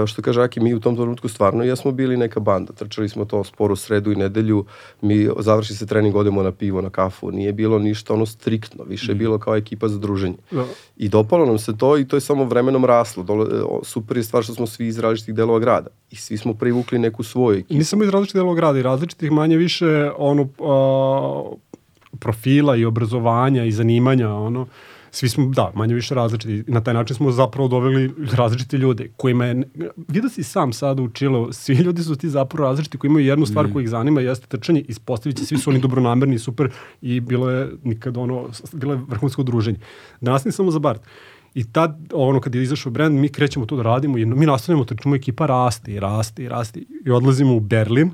što 0.06 0.22
kaže 0.22 0.42
Aki, 0.42 0.60
mi 0.60 0.74
u 0.74 0.80
tom 0.80 0.96
trenutku 0.96 1.28
stvarno 1.28 1.64
jesmo 1.64 1.92
bili 1.92 2.18
neka 2.18 2.40
banda. 2.40 2.74
Trčali 2.74 3.10
smo 3.10 3.26
to 3.26 3.44
sporu 3.44 3.76
sredu 3.76 4.12
i 4.12 4.16
nedelju, 4.16 4.66
mi 5.02 5.30
završi 5.40 5.76
se 5.76 5.86
trening, 5.86 6.16
odemo 6.16 6.44
na 6.44 6.52
pivo, 6.52 6.82
na 6.82 6.90
kafu. 6.90 7.32
Nije 7.32 7.54
bilo 7.54 7.80
ništa 7.80 8.14
ono 8.14 8.26
striktno, 8.26 8.84
više 8.84 9.12
je 9.12 9.16
bilo 9.16 9.40
kao 9.40 9.56
ekipa 9.56 9.88
za 9.88 9.98
druženje. 9.98 10.38
Da. 10.52 10.66
I 10.98 11.10
dopalo 11.10 11.46
nam 11.46 11.60
se 11.60 11.78
to 11.78 11.98
i 11.98 12.08
to 12.08 12.16
je 12.16 12.22
samo 12.22 12.46
vremenom 12.46 12.86
raslo. 12.86 13.24
Dole, 13.24 13.46
e, 13.46 13.62
super 13.84 14.18
je 14.18 14.24
stvar 14.24 14.44
što 14.44 14.54
smo 14.54 14.68
svi 14.68 14.88
iz 14.88 15.00
različitih 15.00 15.36
delova 15.36 15.60
grada 15.60 15.88
i 16.12 16.16
svi 16.16 16.38
smo 16.38 16.54
privukli 16.54 17.00
neku 17.00 17.24
svoju 17.24 17.58
ekipu. 17.58 17.74
I 17.74 17.78
nisam 17.78 18.04
iz 18.04 18.10
različitih 18.10 18.40
delova 18.40 18.56
grada 18.56 18.80
i 18.80 18.84
različitih 18.84 19.32
manje 19.32 19.58
više 19.58 20.12
ono, 20.18 20.48
a, 20.60 21.56
profila 22.20 22.76
i 22.76 22.86
obrazovanja 22.86 23.64
i 23.64 23.72
zanimanja, 23.72 24.30
ono, 24.30 24.68
svi 25.14 25.30
smo, 25.30 25.46
da, 25.46 25.72
manje 25.76 25.94
više 25.94 26.16
različiti. 26.16 26.54
I 26.54 26.64
Na 26.68 26.82
taj 26.82 26.94
način 26.94 27.16
smo 27.16 27.32
zapravo 27.32 27.68
doveli 27.68 28.14
različite 28.32 28.78
ljude 28.78 29.10
kojima 29.18 29.46
je, 29.46 29.64
vidio 30.08 30.30
si 30.30 30.44
sam 30.44 30.74
sad 30.74 31.00
u 31.00 31.10
Čileu, 31.10 31.52
svi 31.52 31.74
ljudi 31.76 32.04
su 32.04 32.16
ti 32.16 32.30
zapravo 32.30 32.70
različiti 32.70 32.98
koji 32.98 33.10
imaju 33.10 33.26
jednu 33.26 33.46
stvar 33.46 33.74
koja 33.74 33.84
ih 33.84 33.90
zanima, 33.90 34.22
jeste 34.22 34.48
trčanje, 34.48 34.84
ispostavit 34.88 35.38
će, 35.38 35.46
svi 35.46 35.58
su 35.58 35.70
oni 35.70 35.80
dobronamerni, 35.80 36.40
super 36.40 36.70
i 37.02 37.20
bilo 37.20 37.50
je 37.50 37.72
nikad 37.84 38.18
ono, 38.18 38.50
bilo 38.74 38.94
je 38.94 39.00
vrhunsko 39.08 39.44
druženje. 39.44 39.78
Danas 40.22 40.46
nije 40.46 40.52
samo 40.52 40.72
za 40.72 40.80
Bart. 40.80 41.02
I 41.54 41.72
tad, 41.72 42.14
ono, 42.14 42.40
kad 42.40 42.56
je 42.56 42.64
izašao 42.64 42.92
brand, 42.92 43.20
mi 43.20 43.30
krećemo 43.30 43.66
to 43.66 43.76
da 43.76 43.84
radimo 43.84 44.18
i 44.18 44.26
mi 44.26 44.46
nastavljamo, 44.46 44.86
trčimo, 44.86 45.16
ekipa 45.16 45.46
raste 45.46 45.92
i 45.92 46.00
raste 46.00 46.44
i 46.44 46.50
raste 46.50 46.80
i 47.06 47.12
odlazimo 47.12 47.56
u 47.56 47.60
Berlin. 47.60 48.12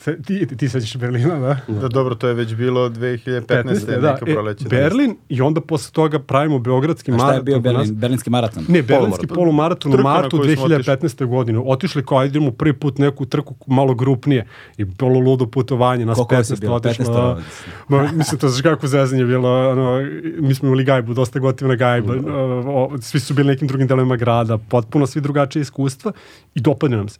Se, 0.00 0.22
ti, 0.22 0.46
ti, 0.46 0.56
ti 0.56 0.68
sećaš 0.68 0.96
Berlina, 0.96 1.38
da? 1.38 1.56
Da, 1.70 1.88
dobro, 1.88 2.14
to 2.14 2.28
je 2.28 2.34
već 2.34 2.54
bilo 2.54 2.88
2015. 2.88 3.40
15. 3.42 4.00
da, 4.00 4.12
neka 4.12 4.24
e, 4.26 4.34
proleće. 4.34 4.68
Berlin 4.68 5.16
i 5.28 5.40
onda 5.40 5.60
posle 5.60 5.92
toga 5.92 6.18
pravimo 6.18 6.58
Beogradski 6.58 7.12
A 7.12 7.14
šta 7.14 7.22
je 7.22 7.26
maraton. 7.26 7.44
bio. 7.44 7.60
Berlin, 7.60 7.94
berlinski 7.94 8.30
maraton? 8.30 8.64
Ne, 8.68 8.82
berlinski 8.82 9.26
Polumaraton. 9.26 9.94
u 9.94 9.98
martu 9.98 10.38
koju 10.38 10.56
smo 10.56 10.66
2015. 10.68 11.26
godine. 11.26 11.58
Otišli 11.58 12.04
kao, 12.04 12.18
ajde 12.18 12.30
idemo 12.30 12.50
prvi 12.50 12.72
put 12.72 12.98
neku 12.98 13.26
trku 13.26 13.54
malo 13.66 13.94
grupnije 13.94 14.46
i 14.76 14.84
bilo 14.84 15.18
ludo 15.20 15.46
putovanje, 15.46 16.06
nas 16.06 16.16
Koliko 16.16 16.34
vas 16.34 16.50
je 16.50 16.56
15 16.56 16.60
bilo? 16.60 16.74
otišlo. 16.74 17.04
15 17.04 17.12
da. 17.88 17.96
Ma, 17.96 18.12
mislim, 18.12 18.38
to 18.40 18.48
znaš 18.48 18.62
kako 18.62 18.86
zezanje 18.86 19.22
je 19.22 19.26
bilo, 19.26 19.70
ono, 19.70 20.00
mi 20.38 20.54
smo 20.54 20.68
imali 20.68 20.84
gajbu, 20.84 21.14
dosta 21.14 21.38
gotivna 21.38 21.74
gajba, 21.74 22.14
Mm. 22.14 22.24
o, 22.68 22.98
svi 23.00 23.20
su 23.20 23.34
bili 23.34 23.48
nekim 23.48 23.68
drugim 23.68 23.86
delovima 23.86 24.16
grada, 24.16 24.58
potpuno 24.58 25.06
svi 25.06 25.20
drugačije 25.20 25.60
iskustva 25.60 26.12
i 26.54 26.60
dopadne 26.60 26.96
nam 26.96 27.08
se. 27.08 27.18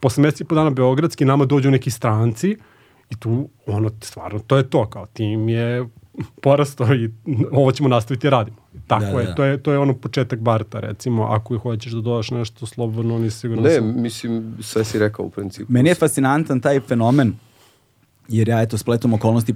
Posle 0.00 0.22
meseci 0.22 0.42
i 0.42 0.46
po 0.46 0.54
dana 0.54 0.70
Beogradski 0.70 1.24
nama 1.24 1.44
dođu 1.44 1.70
neki 1.70 1.90
stranci 1.90 2.56
i 3.10 3.16
tu, 3.18 3.48
ono, 3.66 3.90
stvarno, 4.02 4.38
to 4.38 4.56
je 4.56 4.70
to, 4.70 4.86
kao 4.90 5.06
tim 5.06 5.48
je 5.48 5.86
porastao 6.42 6.94
i 6.94 7.10
ovo 7.52 7.72
ćemo 7.72 7.88
nastaviti 7.88 8.26
da 8.26 8.30
radimo. 8.30 8.56
Tako 8.86 9.04
Da, 9.04 9.12
da, 9.12 9.20
je, 9.20 9.26
da. 9.26 9.34
to 9.34 9.44
je, 9.44 9.62
to 9.62 9.72
je 9.72 9.78
ono 9.78 9.94
početak 9.94 10.38
Barta, 10.40 10.80
recimo, 10.80 11.22
ako 11.24 11.54
i 11.54 11.58
hoćeš 11.58 11.92
da 11.92 12.00
dodaš 12.00 12.30
nešto 12.30 12.66
slobodno, 12.66 13.18
nisi 13.18 13.38
sigurno 13.38 13.62
Ne, 13.62 13.74
sam- 13.74 14.02
mislim, 14.02 14.54
sve 14.60 14.84
si 14.84 14.98
rekao 14.98 15.24
u 15.24 15.30
principu. 15.30 15.72
Meni 15.72 15.88
je 15.88 15.94
fascinantan 15.94 16.60
taj 16.60 16.80
fenomen 16.80 17.32
jer 18.28 18.48
ja 18.48 18.62
eto 18.62 18.78
spletom 18.78 19.14
okolnosti 19.14 19.54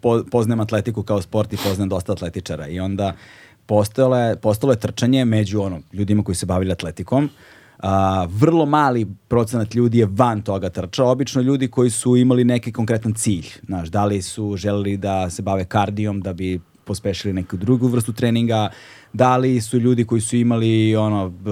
po, 0.00 0.22
poznajem 0.30 0.60
atletiku 0.60 1.02
kao 1.02 1.22
sport 1.22 1.52
i 1.52 1.56
poznajem 1.56 1.88
dosta 1.88 2.12
atletičara 2.12 2.68
i 2.68 2.80
onda 2.80 3.12
postojalo 3.66 4.18
je, 4.18 4.36
postojalo 4.36 4.72
je 4.72 4.80
trčanje 4.80 5.24
među 5.24 5.60
ono, 5.60 5.80
ljudima 5.92 6.22
koji 6.22 6.36
se 6.36 6.46
bavili 6.46 6.72
atletikom. 6.72 7.28
A, 7.78 8.26
vrlo 8.30 8.66
mali 8.66 9.06
procenat 9.28 9.74
ljudi 9.74 9.98
je 9.98 10.08
van 10.10 10.42
toga 10.42 10.70
trčao, 10.70 11.10
obično 11.10 11.42
ljudi 11.42 11.68
koji 11.68 11.90
su 11.90 12.16
imali 12.16 12.44
neki 12.44 12.72
konkretan 12.72 13.14
cilj, 13.14 13.46
znaš, 13.66 13.88
da 13.88 14.04
li 14.04 14.22
su 14.22 14.56
želeli 14.56 14.96
da 14.96 15.30
se 15.30 15.42
bave 15.42 15.64
kardijom 15.64 16.20
da 16.20 16.32
bi 16.32 16.60
pospešili 16.84 17.34
neku 17.34 17.56
drugu 17.56 17.88
vrstu 17.88 18.12
treninga, 18.12 18.68
da 19.16 19.36
li 19.36 19.60
su 19.60 19.78
ljudi 19.78 20.04
koji 20.04 20.20
su 20.20 20.36
imali 20.36 20.96
ono 20.96 21.28
b- 21.30 21.50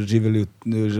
živjeli 0.00 0.42
u- 0.42 0.46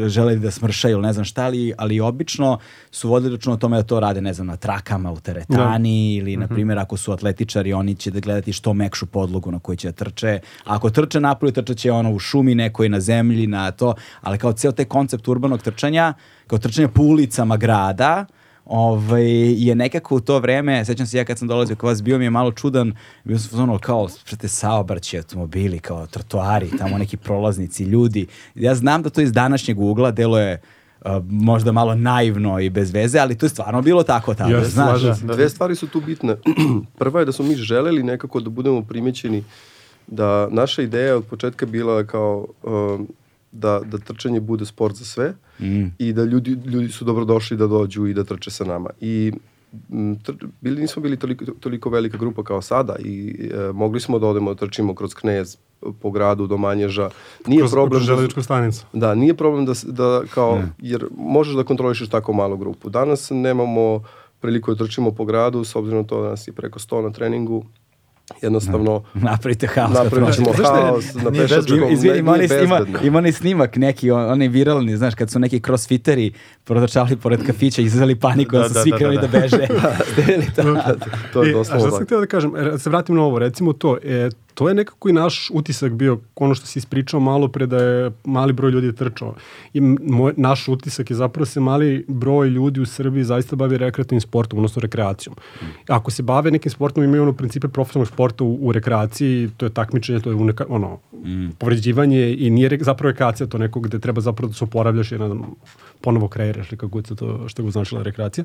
želeli 0.09 0.41
da 0.41 0.51
smršaju 0.51 1.01
ne 1.01 1.13
znam 1.13 1.25
šta 1.25 1.45
ali, 1.45 1.73
ali 1.79 2.01
obično 2.01 2.59
su 2.91 3.09
vodili 3.09 3.33
račun 3.33 3.53
o 3.53 3.57
tome 3.57 3.77
da 3.77 3.83
to 3.83 4.01
rade 4.01 4.21
ne 4.21 4.35
znam 4.35 4.47
na 4.47 4.57
trakama 4.57 5.13
u 5.13 5.17
teretani 5.17 5.85
ili 6.15 6.37
na 6.37 6.49
primjer 6.49 6.79
ako 6.79 6.97
su 6.97 7.13
atletičari 7.13 7.73
oni 7.73 7.95
će 7.95 8.11
da 8.11 8.21
gledati 8.21 8.53
što 8.53 8.75
mekšu 8.75 9.07
podlogu 9.07 9.51
na 9.51 9.59
kojoj 9.59 9.77
će 9.77 9.89
da 9.89 9.93
trče. 9.95 10.33
Ako 10.65 10.91
trče 10.91 11.21
napolju 11.21 11.53
trče 11.53 11.75
će 11.75 11.93
ono 11.93 12.13
u 12.13 12.19
šumi 12.19 12.55
nekoj 12.55 12.89
na 12.89 13.01
zemlji 13.01 13.47
na 13.47 13.71
to 13.71 13.95
ali 14.21 14.39
kao 14.39 14.53
ceo 14.53 14.73
taj 14.73 14.85
koncept 14.85 15.29
urbanog 15.29 15.63
trčanja 15.63 16.15
kao 16.47 16.59
trčanja 16.59 16.89
po 16.89 17.03
ulicama 17.03 17.57
grada 17.57 18.27
ovaj, 18.65 19.65
je 19.67 19.75
nekako 19.75 20.17
u 20.17 20.21
to 20.21 20.39
vreme, 20.39 20.85
sećam 20.85 21.07
se 21.07 21.19
ja 21.19 21.25
kad 21.25 21.39
sam 21.39 21.49
dolazio 21.49 21.77
kod 21.77 21.89
vas, 21.89 22.03
bio 22.03 22.19
mi 22.19 22.25
je 22.25 22.31
malo 22.31 22.53
čudan, 22.53 22.95
bio 23.25 23.39
sam 23.39 23.61
ono 23.61 23.79
kao, 23.79 24.09
prate, 24.27 24.49
saobraćaj, 24.49 25.19
automobili, 25.19 25.79
kao 25.79 26.07
trotoari, 26.07 26.71
tamo 26.79 26.99
neki 26.99 27.17
prolaznici, 27.17 27.85
ljudi. 27.85 28.27
Ja 28.55 28.75
znam 28.75 29.03
da 29.03 29.11
to 29.11 29.21
iz 29.21 29.33
današnjeg 29.33 29.81
ugla 29.81 30.11
delo 30.11 30.39
je 30.39 30.61
a, 31.05 31.21
možda 31.31 31.73
malo 31.73 31.95
naivno 31.95 32.61
i 32.61 32.71
bez 32.71 32.93
veze, 32.93 33.19
ali 33.19 33.39
to 33.39 33.47
je 33.47 33.51
stvarno 33.51 33.83
bilo 33.83 34.03
tako 34.03 34.35
tada, 34.35 34.57
Jeste, 34.57 34.71
znaš. 34.71 35.01
se. 35.01 35.27
Dve 35.27 35.49
stvari 35.49 35.75
su 35.75 35.87
tu 35.87 36.01
bitne. 36.01 36.37
Prva 36.99 37.21
je 37.21 37.27
da 37.27 37.33
smo 37.33 37.45
mi 37.45 37.57
želeli 37.57 38.03
nekako 38.03 38.41
da 38.41 38.51
budemo 38.51 38.83
primećeni 38.83 39.45
da 40.07 40.49
naša 40.51 40.83
ideja 40.83 41.17
od 41.17 41.25
početka 41.25 41.67
bila 41.67 42.05
kao 42.05 42.47
um, 42.63 43.09
da, 43.55 43.81
da 43.83 43.99
trčanje 43.99 44.41
bude 44.43 44.67
sport 44.67 44.95
za 44.95 45.05
sve 45.05 45.35
Mm. 45.61 45.85
i 45.99 46.13
da 46.13 46.25
ljudi, 46.25 46.51
ljudi 46.67 46.89
su 46.89 47.05
dobrodošli 47.05 47.57
da 47.57 47.67
dođu 47.67 48.07
i 48.07 48.15
da 48.15 48.25
trče 48.25 48.51
sa 48.51 48.65
nama. 48.65 48.91
I 49.01 49.33
m, 49.91 50.19
tr, 50.19 50.33
bili, 50.61 50.81
nismo 50.81 51.03
bili 51.03 51.17
toliko, 51.17 51.45
toliko 51.61 51.91
velika 51.91 52.19
grupa 52.19 52.43
kao 52.43 52.63
sada 52.63 52.97
i 52.99 53.35
e, 53.45 53.73
mogli 53.73 54.01
smo 54.01 54.19
da 54.19 54.27
odemo 54.27 54.55
da 54.55 54.59
trčimo 54.59 54.95
kroz 54.95 55.15
Knez 55.15 55.57
po 55.93 56.11
gradu 56.11 56.47
do 56.47 56.57
Manježa. 56.57 57.11
Nije 57.47 57.61
Kroz, 57.61 57.71
problem 57.73 57.91
kroz 57.91 58.03
da- 58.03 58.07
železničku 58.07 58.43
stanicu. 58.43 58.87
Da, 58.93 59.15
nije 59.15 59.35
problem 59.35 59.67
da, 59.67 59.73
da 59.85 60.23
kao, 60.29 60.63
jer 60.79 61.07
možeš 61.13 61.55
da 61.55 61.65
kontrolišeš 61.65 62.09
tako 62.09 62.33
malu 62.33 62.57
grupu. 62.57 62.91
Danas 62.91 63.31
nemamo 63.31 64.03
priliku 64.41 64.75
da 64.75 64.85
trčimo 64.85 65.11
po 65.11 65.25
gradu, 65.25 65.65
s 65.65 65.77
obzirom 65.77 66.01
na 66.01 66.07
to 66.07 66.23
da 66.23 66.29
nas 66.29 66.49
je 66.49 66.53
preko 66.53 66.79
100 66.79 67.03
na 67.03 67.11
treningu. 67.11 67.65
Jednostavno, 68.43 69.03
Napravite 69.15 69.67
haos. 69.67 69.99
prođete. 70.11 70.51
haos 70.65 71.15
na 71.15 71.31
pešačkom. 71.33 71.79
Izvini, 71.91 72.19
ima 72.19 72.31
ne- 72.31 72.35
onaj, 72.35 72.49
nije 72.49 72.65
ima, 73.03 73.19
onaj 73.19 73.33
snimak 73.33 73.77
neki, 73.77 74.11
on, 74.11 74.25
onaj 74.27 74.49
viralni, 74.49 74.97
znaš, 74.97 75.15
kad 75.15 75.31
su 75.31 75.39
neki 75.39 75.61
crossfiteri 75.61 76.33
protočali 76.65 77.17
pored 77.17 77.47
kafića 77.47 77.83
i 77.83 77.85
izazvali 77.85 78.15
paniku, 78.17 78.53
da, 78.53 78.59
Da, 78.59 78.69
su 78.69 78.75
da, 78.75 78.81
svi 78.81 78.91
da, 78.91 78.97
krenuli 78.97 79.17
da, 79.17 79.23
da, 79.23 79.29
da. 79.33 79.39
beže. 79.41 79.67
Ste 80.05 80.21
vidjeli 80.23 80.47
to? 80.57 80.63
To 81.33 81.43
je 81.43 81.49
E, 81.49 81.51
a 81.51 81.53
doslovno 81.53 81.65
šta 81.81 81.91
sam 81.91 81.91
tako. 81.91 82.05
htio 82.05 82.21
da 82.21 82.27
kažem, 82.27 82.53
da 82.53 82.79
se 82.79 82.91
vratim 82.91 83.17
na 83.17 83.23
ovo, 83.23 83.39
recimo 83.39 83.73
to, 83.73 83.97
e, 83.99 84.29
to 84.55 84.69
je 84.69 84.75
nekako 84.75 85.09
i 85.09 85.13
naš 85.13 85.51
utisak 85.53 85.93
bio, 85.93 86.19
ono 86.37 86.55
što 86.55 86.67
si 86.67 86.79
ispričao 86.79 87.21
malo 87.21 87.49
pre 87.49 87.67
da 87.67 87.77
je 87.77 88.11
mali 88.25 88.53
broj 88.53 88.71
ljudi 88.71 88.93
trčao. 88.97 89.35
I 89.73 89.81
moj, 89.81 90.33
naš 90.37 90.69
utisak 90.69 91.11
je 91.11 91.17
zapravo 91.17 91.47
se 91.47 91.61
mali 91.61 92.05
broj 92.09 92.49
ljudi 92.49 92.81
u 92.81 92.87
Srbiji 92.87 93.25
zaista 93.25 93.57
bavi 93.57 93.79
rekreativnim 93.79 94.21
sportom, 94.21 94.59
odnosno 94.59 94.81
rekreacijom. 94.81 95.37
Ako 95.89 96.11
se 96.11 96.23
bave 96.23 96.51
nekim 96.51 96.71
sportom, 96.71 97.05
imaju 97.05 97.23
ono 97.23 97.33
principe 97.33 97.69
profesionalnog 97.69 98.09
sporta 98.09 98.45
u, 98.45 98.59
u 98.61 98.73
rekreaciji, 98.73 99.51
to 99.57 99.67
je 99.67 99.71
takmičenje, 99.71 100.21
to 100.21 100.31
je 100.31 100.37
uneka, 100.37 100.65
ono, 100.69 100.99
povređivanje 101.59 102.37
i 102.39 102.51
nije 102.51 102.69
re, 102.69 102.79
zapravo 102.81 103.11
rekreacija 103.11 103.47
to 103.47 103.59
neko 103.59 103.81
gde 103.81 103.99
treba 103.99 104.21
zapravo 104.21 104.49
da 104.49 104.55
se 104.55 104.65
oporavljaš 104.65 105.09
znam, 105.09 105.55
ponovo 106.05 106.29
kreiraš 106.29 106.69
ili 106.69 106.79
kako 106.79 106.91
god 106.91 107.07
se 107.07 107.17
to, 107.17 107.49
što 107.49 107.63
je 107.63 107.71
značila 107.71 108.03
rekreacija, 108.03 108.45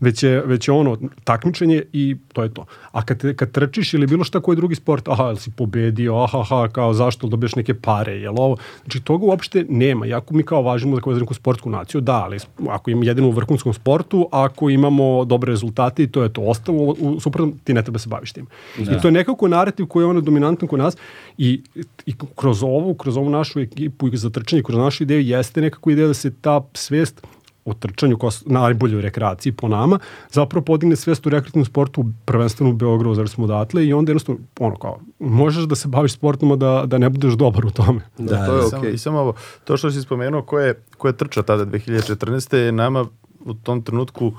već 0.00 0.22
je, 0.22 0.42
već 0.46 0.68
je 0.68 0.74
ono 0.74 0.96
takmičenje 1.24 1.82
i 1.92 2.16
to 2.32 2.42
je 2.42 2.54
to. 2.54 2.66
A 2.92 3.02
kad, 3.02 3.18
te, 3.18 3.34
kad 3.36 3.50
trčiš 3.50 3.94
ili 3.94 4.06
bilo 4.06 4.24
šta 4.24 4.40
koji 4.40 4.56
drugi 4.56 4.74
sport, 4.74 5.08
aha, 5.08 5.24
jel 5.24 5.36
si 5.36 5.50
pobedio, 5.50 6.22
aha, 6.22 6.40
aha, 6.40 6.68
kao 6.72 6.94
zašto 6.94 7.26
dobiješ 7.26 7.56
neke 7.56 7.74
pare, 7.74 8.12
jel 8.12 8.34
ovo, 8.38 8.56
znači 8.82 9.00
toga 9.00 9.26
uopšte 9.26 9.64
nema. 9.68 10.06
Iako 10.06 10.34
mi 10.34 10.42
kao 10.42 10.62
važimo 10.62 10.96
da 10.96 11.02
kao 11.02 11.14
za 11.14 11.20
neku 11.20 11.34
sportsku 11.34 11.70
naciju, 11.70 12.00
da, 12.00 12.22
ali 12.24 12.38
ako 12.68 12.90
im 12.90 13.02
jedino 13.02 13.28
u 13.28 13.30
vrhunskom 13.30 13.74
sportu, 13.74 14.28
ako 14.32 14.70
imamo 14.70 15.24
dobre 15.24 15.50
rezultate 15.50 16.02
i 16.02 16.06
to 16.06 16.22
je 16.22 16.32
to 16.32 16.42
ostalo, 16.42 16.94
u, 16.98 17.20
suprotnom 17.20 17.58
ti 17.64 17.74
ne 17.74 17.82
treba 17.82 17.98
se 17.98 18.08
baviš 18.08 18.32
tim. 18.32 18.46
I 18.78 19.00
to 19.02 19.08
je 19.08 19.12
nekako 19.12 19.48
narativ 19.48 19.86
koji 19.86 20.02
je 20.02 20.06
ono 20.06 20.20
dominantan 20.20 20.68
kod 20.68 20.78
nas 20.78 20.96
i, 21.38 21.62
i 22.06 22.14
kroz 22.36 22.62
ovu, 22.62 22.94
kroz 22.94 23.16
ovu 23.16 23.30
našu 23.30 23.60
ekipu 23.60 24.08
i 24.08 24.16
za 24.16 24.30
trčanje, 24.30 24.62
kroz 24.62 24.78
našu 24.78 25.02
ideju 25.02 25.20
jeste 25.20 25.60
nekako 25.60 25.90
ideja 25.90 26.06
da 26.06 26.14
se 26.14 26.30
ta 26.40 26.60
svest 27.00 27.26
o 27.64 27.74
trčanju 27.74 28.18
kao 28.18 28.30
s- 28.30 28.42
najboljoj 28.46 29.02
rekreaciji 29.02 29.52
po 29.52 29.68
nama, 29.68 29.98
zapravo 30.30 30.64
podigne 30.64 30.96
svest 30.96 31.26
u 31.26 31.30
rekreativnom 31.30 31.64
sportu, 31.64 32.04
prvenstveno 32.24 32.70
u 32.70 32.74
Beogradu, 32.74 33.14
zato 33.14 33.28
smo 33.28 33.44
odatle 33.44 33.86
i 33.86 33.92
onda 33.92 34.10
jednostavno, 34.10 34.40
ono 34.60 34.76
kao, 34.76 34.98
možeš 35.18 35.64
da 35.64 35.74
se 35.74 35.88
baviš 35.88 36.12
sportom, 36.12 36.52
a 36.52 36.56
da, 36.56 36.82
da 36.86 36.98
ne 36.98 37.08
budeš 37.10 37.32
dobar 37.34 37.66
u 37.66 37.70
tome. 37.70 38.00
Da, 38.18 38.46
to 38.46 38.56
je 38.56 38.62
Samo- 38.62 38.78
okej. 38.78 38.92
I 38.92 38.98
samo 38.98 39.18
ovo, 39.18 39.34
to 39.64 39.76
što 39.76 39.90
si 39.90 40.02
spomenuo, 40.02 40.42
ko 40.42 40.58
je, 40.58 40.82
ko 40.98 41.08
je 41.08 41.16
trčao 41.16 41.42
tada 41.42 41.64
2014. 41.66 42.56
je 42.56 42.72
nama 42.72 43.04
u 43.40 43.54
tom 43.54 43.82
trenutku 43.82 44.32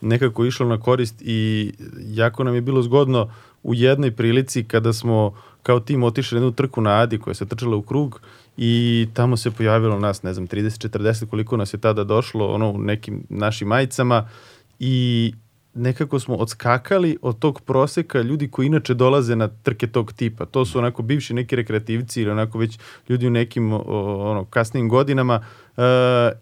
nekako 0.00 0.44
išlo 0.44 0.66
na 0.66 0.80
korist 0.80 1.14
i 1.20 1.72
jako 1.98 2.44
nam 2.44 2.54
je 2.54 2.60
bilo 2.60 2.82
zgodno 2.82 3.30
u 3.62 3.74
jednoj 3.74 4.10
prilici 4.12 4.64
kada 4.64 4.92
smo 4.92 5.32
kao 5.62 5.80
tim 5.80 6.02
otišli 6.02 6.36
na 6.36 6.40
jednu 6.40 6.52
trku 6.52 6.80
na 6.80 6.90
Adi 6.92 7.18
koja 7.18 7.34
se 7.34 7.46
trčala 7.46 7.76
u 7.76 7.82
krug 7.82 8.20
i 8.60 9.06
tamo 9.14 9.36
se 9.36 9.50
pojavilo 9.50 9.98
nas, 9.98 10.22
ne 10.22 10.34
znam, 10.34 10.48
30-40 10.48 11.26
koliko 11.26 11.56
nas 11.56 11.74
je 11.74 11.78
tada 11.78 12.04
došlo 12.04 12.46
ono 12.46 12.70
u 12.70 12.78
nekim 12.78 13.22
našim 13.28 13.68
majicama 13.68 14.28
i 14.78 15.32
nekako 15.74 16.20
smo 16.20 16.34
odskakali 16.34 17.18
od 17.22 17.38
tog 17.38 17.60
proseka 17.60 18.20
ljudi 18.20 18.50
koji 18.50 18.66
inače 18.66 18.94
dolaze 18.94 19.36
na 19.36 19.48
trke 19.48 19.86
tog 19.86 20.12
tipa. 20.12 20.46
To 20.46 20.64
su 20.64 20.78
onako 20.78 21.02
bivši 21.02 21.34
neki 21.34 21.56
rekreativci 21.56 22.22
ili 22.22 22.30
onako 22.30 22.58
već 22.58 22.78
ljudi 23.08 23.26
u 23.26 23.30
nekim 23.30 23.72
o, 23.72 23.82
ono, 24.30 24.44
kasnim 24.44 24.88
godinama 24.88 25.44
e, 25.76 25.82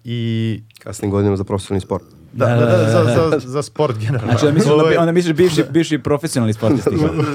i 0.05 0.63
Kasnim 0.79 1.11
godinama 1.11 1.37
za 1.37 1.45
profesionalni 1.45 1.81
sport. 1.81 2.16
Da, 2.37 2.47
da, 2.47 2.67
da, 2.67 2.79
za, 2.87 3.05
za, 3.31 3.39
za 3.41 3.63
sport 3.63 3.99
generalno. 3.99 4.27
Znači, 4.27 4.47
onda 4.47 4.55
misliš, 4.55 4.73
Ovaj, 4.73 4.87
onda, 4.87 5.01
onda 5.01 5.13
misliš 5.13 5.35
bivši, 5.35 5.65
bivši 5.71 5.99
profesionalni 5.99 6.53
sportisti. 6.53 6.91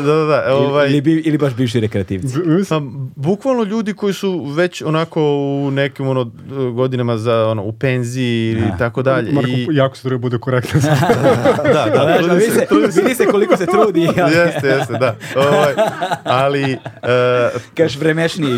da, 0.06 0.14
da, 0.14 0.26
da, 0.26 0.56
ovaj, 0.56 0.86
ili, 0.86 0.94
ili, 0.94 1.02
bi- 1.02 1.22
ili 1.22 1.38
baš 1.38 1.54
bivši 1.54 1.80
rekreativci. 1.80 2.36
Pa, 2.70 2.82
bukvalno 3.16 3.64
ljudi 3.64 3.94
koji 3.94 4.14
su 4.14 4.44
već 4.46 4.82
onako 4.82 5.22
u 5.58 5.72
nekim 5.72 6.08
ono, 6.08 6.32
godinama 6.72 7.18
za 7.18 7.48
ono, 7.48 7.64
u 7.64 7.72
penziji 7.74 8.22
ili 8.48 8.62
Da. 8.62 8.78
tako 8.78 9.02
dalje. 9.02 9.32
Marko, 9.32 9.50
I, 9.50 9.68
jako 9.72 9.96
se 9.96 10.02
treba 10.02 10.18
bude 10.18 10.38
korektan. 10.38 10.82
da, 11.64 11.86
da, 11.88 12.18
trudi 12.18 12.36
vidi 12.36 12.52
se, 12.92 13.02
vidi 13.02 13.16
se 13.16 13.26
koliko 13.26 13.58
se 13.58 13.66
trudi. 13.66 14.08
ali- 14.24 14.36
jeste, 14.36 14.68
jeste, 14.68 14.94
da. 14.94 15.16
Ovaj, 15.38 15.74
ali 16.24 16.72
e, 16.74 16.78
Kažeš 17.74 17.98
vremešniji. 17.98 18.56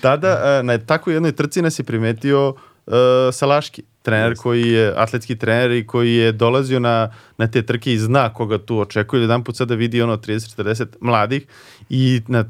tada 0.00 0.28
e, 0.58 0.62
na 0.62 0.78
takvoj 0.78 1.14
jednoj 1.14 1.32
trci 1.32 1.62
nas 1.62 1.78
je 1.78 1.84
primetio 1.84 2.54
e, 2.86 2.90
Salaški, 3.32 3.82
trener 4.06 4.36
koji 4.38 4.70
je 4.70 4.92
atletski 4.96 5.36
trener 5.36 5.70
i 5.70 5.86
koji 5.86 6.14
je 6.14 6.32
dolazio 6.32 6.80
na, 6.80 7.10
na 7.38 7.46
te 7.50 7.62
trke 7.66 7.92
i 7.92 7.98
zna 7.98 8.28
koga 8.32 8.58
tu 8.58 8.78
očekuje. 8.78 9.22
Jedan 9.22 9.44
put 9.44 9.56
sada 9.56 9.74
vidi 9.74 10.02
ono 10.02 10.16
30-40 10.16 10.86
mladih 11.00 11.46
i 11.90 12.20
na, 12.28 12.44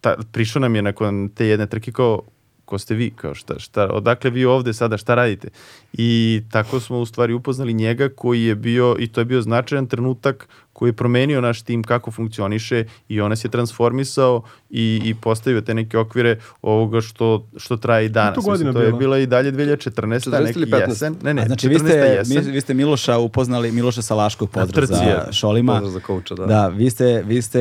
ta, 0.00 0.16
prišao 0.32 0.60
nam 0.60 0.76
je 0.76 0.82
nakon 0.82 1.30
te 1.34 1.46
jedne 1.46 1.66
trke 1.66 1.92
kao 1.92 2.22
ko 2.68 2.78
ste 2.78 2.94
vi, 2.94 3.10
kao 3.10 3.34
šta, 3.34 3.58
šta, 3.58 3.86
odakle 3.92 4.30
vi 4.30 4.44
ovde 4.44 4.74
sada, 4.76 4.98
šta 5.00 5.14
radite? 5.14 5.48
I 5.92 6.42
tako 6.52 6.80
smo 6.80 6.98
u 6.98 7.06
stvari 7.06 7.32
upoznali 7.32 7.74
njega 7.74 8.08
koji 8.08 8.44
je 8.44 8.54
bio, 8.54 8.96
i 8.98 9.08
to 9.08 9.20
je 9.20 9.24
bio 9.24 9.42
značajan 9.42 9.86
trenutak 9.86 10.48
koji 10.78 10.88
je 10.88 10.92
promenio 10.92 11.40
naš 11.40 11.62
tim 11.62 11.82
kako 11.82 12.10
funkcioniše 12.10 12.84
i 13.08 13.20
on 13.20 13.30
nas 13.30 13.44
je 13.44 13.48
transformisao 13.50 14.42
i, 14.70 15.00
i 15.04 15.14
postavio 15.14 15.60
te 15.60 15.74
neke 15.74 15.98
okvire 15.98 16.38
ovoga 16.62 17.00
što, 17.00 17.46
što 17.56 17.76
traje 17.76 18.06
i 18.06 18.08
danas. 18.08 18.44
godina 18.44 18.52
Mislim, 18.70 18.74
to 18.74 18.82
je 18.82 18.92
bila? 18.92 19.18
i 19.18 19.26
dalje 19.26 19.52
2014. 19.52 20.30
14 20.30 20.44
neki 20.44 20.58
ili 20.58 20.66
15? 20.66 20.88
jesen. 20.88 21.16
Ne, 21.22 21.34
ne, 21.34 21.42
A 21.42 21.46
znači, 21.46 21.68
vi 21.68 21.74
14. 21.74 21.78
ste, 21.78 21.96
jesen. 21.96 22.44
mi, 22.46 22.52
vi 22.52 22.60
ste 22.60 22.74
Miloša 22.74 23.18
upoznali, 23.18 23.72
Miloša 23.72 24.02
Salaškog, 24.02 24.50
pozdrav 24.50 24.86
za. 24.86 25.32
Šolima. 25.32 25.72
Pozdrav 25.72 25.90
za 25.90 26.00
kouča, 26.00 26.34
da. 26.34 26.46
Da, 26.46 26.68
vi 26.68 26.90
ste, 26.90 27.22
vi 27.26 27.42
ste 27.42 27.60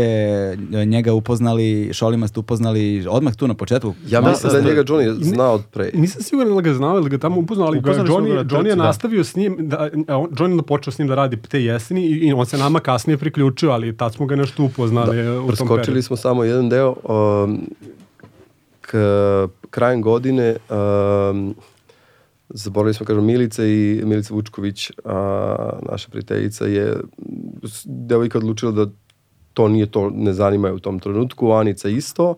njega 0.85 1.13
upoznali, 1.13 1.89
Šolima 1.93 2.27
ste 2.27 2.39
upoznali 2.39 3.05
odmah 3.09 3.35
tu 3.35 3.47
na 3.47 3.53
početku. 3.53 3.93
Ja 4.07 4.21
Malo- 4.21 4.31
mislim 4.31 4.51
da 4.51 4.57
je 4.57 4.63
njega 4.65 4.83
Johnny 4.83 5.23
znao 5.23 5.53
od 5.53 5.61
pre. 5.71 5.91
Nisam 5.93 6.21
siguran 6.21 6.55
da 6.55 6.61
ga 6.61 6.73
znao 6.73 6.97
ili 6.97 7.09
ga 7.09 7.17
tamo 7.17 7.39
upoznao, 7.39 7.67
ali 7.67 7.77
Upoznali 7.79 8.09
Johnny, 8.09 8.45
Johnny 8.45 8.65
je 8.65 8.75
da. 8.75 8.83
nastavio 8.83 9.23
s 9.23 9.35
njim, 9.35 9.55
da, 9.59 9.89
Johnny 10.07 10.57
je 10.57 10.63
počeo 10.63 10.91
s 10.93 10.99
njim 10.99 11.07
da 11.07 11.15
radi 11.15 11.37
te 11.41 11.63
jeseni 11.63 12.05
i, 12.05 12.17
i 12.17 12.33
on 12.33 12.45
se 12.45 12.57
nama 12.57 12.79
kasnije 12.79 13.06
priključio, 13.15 13.71
ali 13.71 13.97
tad 13.97 14.13
smo 14.13 14.25
ga 14.25 14.35
nešto 14.35 14.63
upoznali 14.63 15.17
e, 15.17 15.39
u 15.39 15.51
tom 15.51 15.67
periodu. 15.67 16.01
smo 16.01 16.15
samo 16.15 16.43
jedan 16.43 16.69
deo. 16.69 16.95
Um, 17.03 17.61
k, 18.81 18.97
krajem 19.69 20.01
godine 20.01 20.55
um, 20.69 21.55
zaboravili 22.49 22.93
smo, 22.93 23.05
kažem, 23.05 23.25
Milica 23.25 23.65
i 23.65 24.01
Milica 24.03 24.33
Vučković, 24.33 24.91
a, 25.05 25.79
naša 25.91 26.09
prijateljica, 26.09 26.65
je 26.65 26.97
devojka 27.85 28.37
odlučila 28.37 28.71
da 28.71 28.87
to 29.53 29.67
nije 29.67 29.85
to, 29.85 30.09
ne 30.09 30.33
zanima 30.33 30.67
je 30.67 30.73
u 30.73 30.79
tom 30.79 30.99
trenutku, 30.99 31.51
Anica 31.51 31.89
isto. 31.89 32.35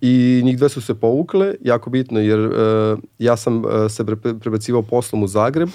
I 0.00 0.40
njih 0.44 0.56
dve 0.56 0.68
su 0.68 0.80
se 0.80 0.94
povukle, 0.94 1.54
jako 1.60 1.90
bitno, 1.90 2.20
jer 2.20 2.38
e, 2.40 2.96
ja 3.18 3.36
sam 3.36 3.62
e, 3.64 3.88
se 3.88 4.04
pre, 4.04 4.16
prebacivao 4.40 4.82
poslom 4.82 5.22
u 5.22 5.26
Zagreb 5.26 5.68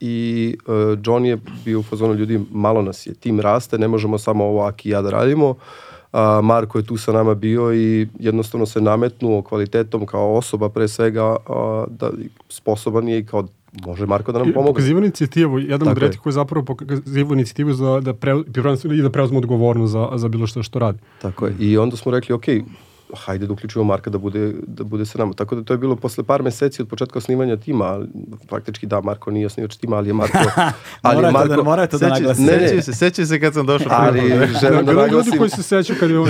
i 0.00 0.56
e, 0.68 0.96
John 1.04 1.24
je 1.24 1.38
bio 1.64 1.80
u 1.80 1.82
fazonu 1.82 2.14
ljudi, 2.14 2.40
malo 2.50 2.82
nas 2.82 3.06
je, 3.06 3.14
tim 3.14 3.40
raste, 3.40 3.78
ne 3.78 3.88
možemo 3.88 4.18
samo 4.18 4.44
ovo 4.44 4.62
Aki 4.62 4.88
i 4.88 4.92
ja 4.92 5.02
da 5.02 5.10
radimo. 5.10 5.54
A, 6.12 6.40
Marko 6.42 6.78
je 6.78 6.84
tu 6.84 6.96
sa 6.96 7.12
nama 7.12 7.34
bio 7.34 7.74
i 7.74 8.08
jednostavno 8.18 8.66
se 8.66 8.80
nametnuo 8.80 9.42
kvalitetom 9.42 10.06
kao 10.06 10.34
osoba 10.34 10.68
pre 10.68 10.88
svega 10.88 11.36
a, 11.48 11.84
da 11.88 12.10
sposoban 12.48 13.08
je 13.08 13.18
i 13.18 13.26
kao 13.26 13.46
može 13.86 14.06
Marko 14.06 14.32
da 14.32 14.38
nam 14.38 14.52
pomogne. 14.52 14.72
Pokazivao 14.72 14.98
inicijativu, 14.98 15.58
jedan 15.58 15.78
Tako 15.78 15.90
od 15.90 15.96
je. 15.96 16.00
retih 16.00 16.20
koji 16.20 16.32
zapravo 16.32 16.64
pokazivao 16.64 17.32
inicijativu 17.34 17.72
za 17.72 18.00
da 18.00 18.14
pre, 18.14 18.34
i 18.98 19.02
da 19.02 19.10
preuzme 19.10 19.38
odgovornost 19.38 19.92
za, 19.92 20.08
za 20.14 20.28
bilo 20.28 20.46
što 20.46 20.62
što 20.62 20.78
radi. 20.78 20.98
Tako 21.22 21.46
je. 21.46 21.54
I 21.58 21.78
onda 21.78 21.96
smo 21.96 22.12
rekli, 22.12 22.34
ok, 22.34 22.44
hajde 23.16 23.46
da 23.46 23.52
uključimo 23.52 23.84
Marka 23.84 24.10
da 24.10 24.18
bude, 24.18 24.52
da 24.66 24.84
bude 24.84 25.06
sa 25.06 25.18
nama. 25.18 25.32
Tako 25.32 25.54
da 25.54 25.62
to 25.64 25.72
je 25.74 25.78
bilo 25.78 25.96
posle 25.96 26.24
par 26.24 26.42
meseci 26.42 26.82
od 26.82 26.88
početka 26.88 27.18
osnivanja 27.18 27.56
tima, 27.56 27.84
ali 27.84 28.08
faktički 28.48 28.86
da, 28.86 29.00
Marko 29.00 29.30
nije 29.30 29.46
osnivač 29.46 29.76
tima, 29.76 29.96
ali 29.96 30.08
je 30.08 30.12
Marko... 30.12 30.38
ali 31.02 31.16
Morate 31.16 31.32
Marko 31.32 31.56
da- 31.56 31.62
morate 31.62 31.98
da 31.98 32.06
Seća- 32.06 32.14
naglasite. 32.14 32.52
Ne, 32.52 32.56
ne. 32.56 32.62
Sećaju 32.68 32.82
se, 32.82 32.92
sećaju 32.92 33.26
se 33.26 33.40
kad 33.40 33.54
sam 33.54 33.66
došao. 33.66 33.88
ali 33.92 34.20
želim 34.60 34.84
da 34.84 34.92
je 34.92 34.96
ljudi 34.96 35.02
naglasim... 35.02 35.38
koji 35.38 35.50
se 35.50 35.62
sećaju 35.62 35.98
kad 36.00 36.10
je 36.10 36.16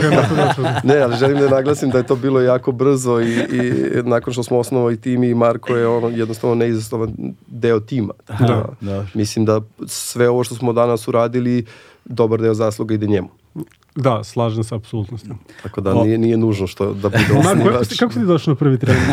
došao. 0.47 0.65
Ne, 0.85 0.99
ali 0.99 1.17
želim 1.17 1.39
da 1.39 1.49
naglasim 1.49 1.91
da 1.91 1.99
je 1.99 2.07
to 2.07 2.17
bilo 2.17 2.41
jako 2.41 2.73
brzo 2.73 3.21
i, 3.21 3.35
i 3.35 3.73
nakon 4.03 4.33
što 4.33 4.43
smo 4.43 4.59
osnovali 4.59 5.01
tim 5.01 5.25
i 5.25 5.35
Marko 5.35 5.77
je 5.77 5.87
ono 5.89 6.09
jednostavno 6.09 6.55
neizostavan 6.55 7.15
deo 7.47 7.81
tima. 7.81 8.15
Da, 8.39 8.65
da. 8.81 9.07
Mislim 9.15 9.45
da 9.45 9.61
sve 9.87 10.29
ovo 10.29 10.45
što 10.45 10.55
smo 10.55 10.73
danas 10.73 11.09
uradili, 11.09 11.65
dobar 12.05 12.41
deo 12.41 12.55
zasluga 12.55 12.95
ide 12.95 13.07
njemu. 13.07 13.29
Da, 13.99 14.25
slažem 14.25 14.65
se 14.65 14.75
apsolutno 14.75 15.19
s 15.19 15.23
tim. 15.23 15.39
Tako 15.63 15.81
da 15.81 15.91
O. 15.93 16.05
nije, 16.05 16.19
nije 16.19 16.37
nužno 16.37 16.67
što 16.67 16.87
da 16.87 17.09
bude 17.09 17.25
osnivač. 17.41 17.87
si- 17.87 17.97
kako 17.97 18.13
si 18.13 18.21
došao 18.21 18.53
na 18.53 18.57
prvi 18.57 18.79
trening? 18.79 19.05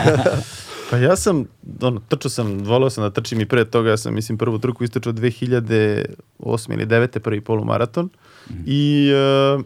Pa 0.92 0.98
ja 0.98 1.16
sam, 1.16 1.46
ono, 1.82 2.00
trčao 2.02 2.30
sam, 2.30 2.58
volao 2.60 2.90
sam 2.90 3.04
da 3.04 3.10
trčim 3.12 3.42
i 3.42 3.46
pre 3.46 3.66
toga, 3.66 3.90
ja 3.90 3.98
sam, 3.98 4.14
mislim, 4.14 4.38
prvu 4.38 4.60
trku 4.60 4.84
istrčao 4.84 5.14
2008. 5.14 6.06
ili 6.70 6.86
9. 6.86 7.20
prvi 7.20 7.42
polumaraton. 7.42 8.10
I, 8.66 9.10
e, 9.60 9.64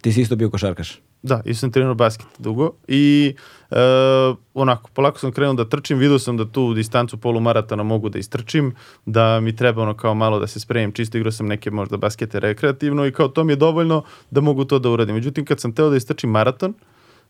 Ti 0.00 0.12
si 0.12 0.20
isto 0.20 0.36
bio 0.36 0.50
košarkaš. 0.50 1.00
da, 1.22 1.40
i 1.44 1.54
sam 1.54 1.72
trenirao 1.72 1.94
basket 1.94 2.26
dugo. 2.38 2.70
I, 2.88 3.34
e, 3.72 4.34
onako, 4.54 4.90
polako 4.94 5.18
sam 5.18 5.32
krenuo 5.32 5.54
da 5.54 5.68
trčim, 5.68 5.98
vidio 5.98 6.18
sam 6.18 6.36
da 6.36 6.44
tu 6.44 6.74
distancu 6.74 7.16
polumaratona 7.16 7.82
mogu 7.82 8.08
da 8.08 8.18
istrčim, 8.18 8.74
da 9.06 9.40
mi 9.40 9.56
treba 9.56 9.82
ono 9.82 9.94
kao 9.94 10.14
malo 10.14 10.38
da 10.38 10.46
se 10.46 10.60
spremim, 10.60 10.92
čisto 10.92 11.18
igrao 11.18 11.32
sam 11.32 11.46
neke 11.46 11.70
možda 11.70 11.96
baskete 11.96 12.40
rekreativno 12.40 13.06
i 13.06 13.12
kao 13.12 13.28
to 13.28 13.44
mi 13.44 13.52
je 13.52 13.56
dovoljno 13.56 14.02
da 14.30 14.40
mogu 14.40 14.64
to 14.64 14.78
da 14.78 14.90
uradim. 14.90 15.14
Međutim, 15.14 15.44
kad 15.44 15.60
sam 15.60 15.72
teo 15.72 15.90
da 15.90 15.96
istrčim 15.96 16.30
maraton, 16.30 16.74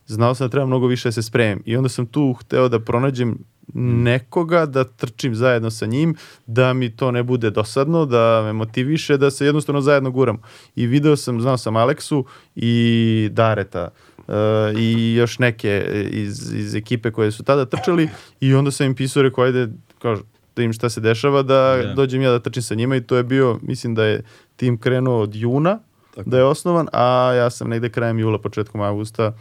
znao 0.07 0.35
sam 0.35 0.46
da 0.46 0.50
treba 0.50 0.66
mnogo 0.66 0.87
više 0.87 1.09
da 1.09 1.12
se 1.12 1.22
spremim. 1.22 1.62
I 1.66 1.76
onda 1.76 1.88
sam 1.88 2.07
tu 2.07 2.33
hteo 2.33 2.68
da 2.68 2.81
pronađem 2.81 3.38
nekoga, 3.74 4.66
da 4.66 4.85
trčim 4.85 5.35
zajedno 5.35 5.70
sa 5.70 5.87
njim, 5.87 6.14
da 6.46 6.72
mi 6.72 6.96
to 6.96 7.11
ne 7.11 7.22
bude 7.22 7.50
dosadno, 7.50 8.07
da 8.07 8.42
me 8.44 8.52
motiviše, 8.52 9.16
da 9.16 9.31
se 9.31 9.46
jednostavno 9.46 9.81
zajedno 9.81 10.11
guramo. 10.11 10.38
I 10.76 10.87
video 10.87 11.16
sam, 11.16 11.40
znao 11.40 11.59
sam 11.59 11.76
Aleksu 11.76 12.24
i 12.55 13.28
Dareta 13.33 13.88
e, 14.28 14.32
i 14.78 15.14
još 15.14 15.38
neke 15.38 15.85
iz, 16.11 16.52
iz 16.52 16.74
ekipe 16.74 17.11
koje 17.11 17.30
su 17.32 17.42
tada 17.42 17.64
trčali 17.64 18.08
i 18.40 18.54
onda 18.54 18.70
sam 18.70 18.87
im 18.87 18.94
pisao, 18.94 19.22
rekao, 19.22 19.44
ajde, 19.44 19.68
kao, 19.98 20.18
da 20.56 20.62
im 20.62 20.72
šta 20.72 20.88
se 20.88 21.00
dešava, 21.00 21.42
da 21.42 21.76
Da. 21.82 21.94
dođem 21.94 22.22
ja 22.22 22.30
da 22.30 22.38
trčim 22.38 22.62
sa 22.62 22.74
njima 22.74 22.96
i 22.96 23.00
to 23.00 23.16
je 23.16 23.22
bio, 23.22 23.58
mislim 23.62 23.94
da 23.94 24.04
je 24.04 24.22
tim 24.56 24.78
krenuo 24.78 25.18
od 25.20 25.35
juna, 25.35 25.78
da 26.26 26.38
je 26.38 26.44
osnovan, 26.44 26.88
a 26.92 27.32
ja 27.32 27.50
sam 27.50 27.68
negde 27.68 27.88
krajem 27.88 28.18
jula, 28.18 28.38
početkom 28.38 28.80
avgusta 28.80 29.32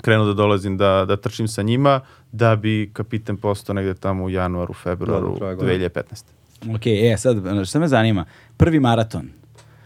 krenuo 0.00 0.26
da 0.26 0.32
dolazim 0.32 0.76
da, 0.76 1.04
da 1.08 1.16
trčim 1.16 1.48
sa 1.48 1.62
njima, 1.62 2.00
da 2.32 2.56
bi 2.56 2.90
kapiten 2.92 3.36
postao 3.36 3.74
negde 3.74 3.94
tamo 3.94 4.24
u 4.24 4.30
januaru, 4.30 4.74
februaru 4.74 5.26
Da, 5.26 5.32
do 5.32 5.38
kraja 5.38 5.54
godine. 5.54 5.88
2015. 5.88 6.74
Ok, 6.76 6.86
e, 6.86 7.16
sad, 7.18 7.36
šta 7.66 7.78
me 7.78 7.88
zanima? 7.88 8.24
Prvi 8.56 8.80
maraton. 8.80 9.28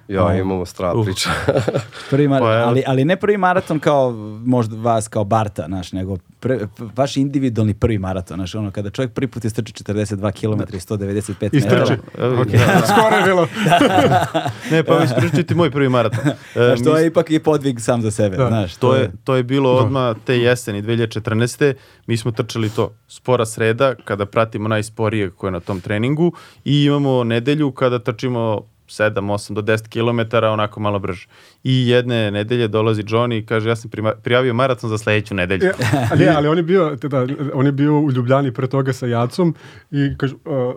Ja, 0.08 0.34
imamo 0.34 0.66
strava 0.66 0.94
Uh. 0.94 1.04
priča. 1.04 1.30
Prvi 2.10 2.28
mar- 2.28 2.38
Pa, 2.38 2.46
ali, 2.46 2.82
ali 2.86 3.04
ne 3.04 3.16
prvi 3.16 3.36
maraton 3.38 3.78
kao 3.78 4.10
možda 4.44 4.76
vas 4.78 5.08
kao 5.08 5.24
Barta, 5.24 5.64
znaš, 5.66 5.92
nego 5.92 6.16
pre, 6.40 6.58
vaš 6.90 7.16
individualni 7.16 7.74
prvi 7.74 7.98
maraton, 7.98 8.36
znaš, 8.36 8.54
ono, 8.54 8.70
kada 8.70 8.90
čovjek 8.90 9.12
prvi 9.12 9.26
put 9.28 9.44
istrči 9.44 9.72
42 9.74 10.32
km 10.32 10.76
i 10.76 10.80
195 10.80 11.48
Istrči. 11.52 11.58
metara. 11.70 11.96
Evo, 12.18 12.40
Ok, 12.42 12.48
skoro 12.90 13.16
je 13.16 13.22
bilo. 13.24 13.46
Ne, 14.70 14.82
pa 14.84 15.02
ispričati 15.04 15.54
moj 15.54 15.70
prvi 15.70 15.88
maraton. 15.88 16.28
E, 16.28 16.34
Znaš, 16.54 16.78
to 16.80 16.92
mi- 16.92 17.00
je 17.00 17.06
ipak 17.06 17.30
i 17.30 17.38
podvig 17.40 17.80
sam 17.80 18.02
za 18.02 18.10
sebe, 18.10 18.36
Da. 18.36 18.48
znaš. 18.48 18.76
To 18.76 18.94
je, 18.94 19.10
to 19.24 19.36
je 19.36 19.42
bilo 19.42 19.72
odmah 19.72 20.16
te 20.18 20.36
jeseni 20.36 20.82
2014. 20.82 21.74
Mi 22.06 22.16
smo 22.16 22.30
trčali 22.32 22.70
to 22.70 22.92
spora 23.08 23.46
sreda 23.46 23.94
kada 23.96 24.26
pratimo 24.26 24.68
najsporije 24.68 25.30
koje 25.30 25.48
je 25.48 25.52
na 25.52 25.60
tom 25.60 25.80
treningu 25.80 26.32
i 26.64 26.84
imamo 26.84 27.24
nedelju 27.24 27.70
kada 27.72 27.98
trčimo 27.98 28.62
7, 28.88 29.30
8 29.30 29.54
do 29.54 29.62
10 29.62 29.88
km 29.88 30.36
onako 30.46 30.80
malo 30.80 30.98
brže. 30.98 31.26
I 31.64 31.88
jedne 31.88 32.30
nedelje 32.30 32.68
dolazi 32.68 33.02
Johnny 33.02 33.38
i 33.38 33.46
kaže 33.46 33.68
ja 33.68 33.76
sam 33.76 33.90
prijavio 34.22 34.54
maraton 34.54 34.90
za 34.90 34.98
sledeću 34.98 35.34
nedelju. 35.34 35.66
E, 35.66 35.72
ali, 36.10 36.28
ali 36.28 36.48
on 36.48 36.56
je 36.56 36.62
bio, 36.62 36.96
te 36.96 37.08
da, 37.08 37.26
on 37.54 37.66
je 37.66 37.72
bio 37.72 38.00
u 38.00 38.12
Ljubljani 38.12 38.54
pre 38.54 38.66
toga 38.66 38.92
sa 38.92 39.06
Jacom 39.06 39.54
i 39.90 40.16
kaže, 40.16 40.34
uh, 40.34 40.74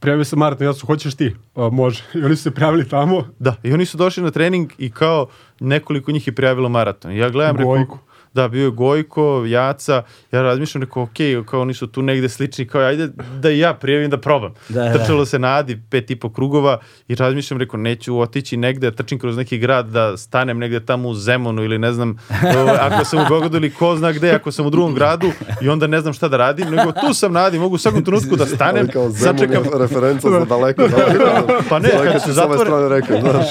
prijavio 0.00 0.24
se 0.24 0.36
maraton, 0.36 0.66
Jacu, 0.66 0.86
hoćeš 0.86 1.14
ti? 1.14 1.34
Uh, 1.54 1.72
može. 1.72 2.02
I 2.14 2.24
oni 2.24 2.36
su 2.36 2.42
se 2.42 2.50
prijavili 2.50 2.88
tamo, 2.88 3.24
Da, 3.38 3.56
i 3.62 3.72
oni 3.72 3.86
su 3.86 3.96
došli 3.96 4.22
na 4.22 4.30
trening 4.30 4.72
i 4.78 4.90
kao 4.90 5.26
nekoliko 5.60 6.12
njih 6.12 6.26
je 6.26 6.34
prijavilo 6.34 6.68
maraton. 6.68 7.12
I 7.12 7.18
Ja 7.18 7.30
gledam, 7.30 7.56
Gojko. 7.56 7.98
Da, 8.34 8.48
bio 8.48 8.64
je 8.64 8.70
Gojko, 8.70 9.18
Jaca, 9.46 10.02
ja 10.32 10.42
razmišljam, 10.42 10.82
rekao, 10.82 11.02
ok, 11.02 11.10
kao 11.46 11.60
oni 11.60 11.74
su 11.74 11.86
tu 11.86 12.02
negde 12.02 12.28
slični, 12.28 12.66
kao 12.66 12.80
ajde 12.80 13.08
da 13.40 13.50
i 13.50 13.58
ja 13.58 13.74
prijavim 13.74 14.10
da 14.10 14.18
probam. 14.18 14.54
Da, 14.68 14.82
da. 14.82 14.92
Trčalo 14.94 15.26
se 15.26 15.38
na 15.38 15.48
Adi 15.48 15.80
pet 15.90 16.10
i 16.10 16.16
po 16.16 16.30
krugova 16.30 16.78
i 17.08 17.14
razmišljam, 17.14 17.60
rekao, 17.60 17.80
neću 17.80 18.20
otići 18.20 18.56
negde, 18.56 18.90
trčim 18.90 19.18
kroz 19.18 19.36
neki 19.36 19.58
grad, 19.58 19.86
da 19.86 20.16
stanem 20.16 20.58
negde 20.58 20.80
tamo 20.80 21.08
u 21.08 21.14
Zemunu 21.14 21.64
ili 21.64 21.78
ne 21.78 21.92
znam, 21.92 22.16
o, 22.30 22.68
ako 22.80 23.04
sam 23.04 23.18
u 23.18 23.28
Beogradu 23.28 23.56
ili 23.56 23.70
ko 23.70 23.96
zna 23.96 24.12
gde, 24.12 24.30
ako 24.30 24.52
sam 24.52 24.66
u 24.66 24.70
drugom 24.70 24.94
gradu 24.94 25.30
i 25.62 25.68
onda 25.68 25.86
ne 25.86 26.00
znam 26.00 26.12
šta 26.12 26.28
da 26.28 26.36
radim, 26.36 26.70
nego 26.70 26.92
tu 26.92 27.14
sam 27.14 27.32
na 27.32 27.44
Adi, 27.44 27.58
mogu 27.58 27.74
u 27.74 27.78
svakom 27.78 28.04
trenutku 28.04 28.36
da 28.36 28.46
stanem, 28.46 28.82
Ali 28.82 28.88
kao 28.88 29.10
Zemun 29.10 29.38
sačekam, 29.38 29.64
je 29.64 29.78
referenca 29.78 30.30
za 30.30 30.44
daleko. 30.44 30.88
daleko. 30.88 31.62
Pa 31.68 31.78
ne, 31.78 31.88
kad 31.90 32.12
ti 32.12 32.20
su 32.20 32.34
s 32.34 32.38
ove 32.38 32.46
zatvore- 32.48 32.66
strane 32.66 32.88
rekao, 32.90 33.20
znaš. 33.20 33.46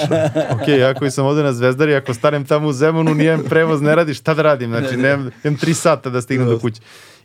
ok, 0.53 0.67
ja 0.69 0.93
koji 0.93 1.11
sam 1.11 1.25
ovde 1.25 1.43
na 1.43 1.53
Zvezdari, 1.53 1.95
ako 1.95 2.13
stanem 2.13 2.45
tamo 2.45 2.67
u 2.67 2.73
Zemunu, 2.73 3.13
nijem 3.13 3.43
prevoz, 3.43 3.81
ne 3.81 3.95
radi, 3.95 4.13
šta 4.13 4.33
da 4.33 4.41
radim? 4.41 4.66
Znači, 4.67 4.97
nemam, 4.97 5.29
imam 5.43 5.57
tri 5.57 5.73
sata 5.73 6.09
da 6.09 6.21
stignem 6.21 6.47
do 6.49 6.59
kuće. 6.59 6.81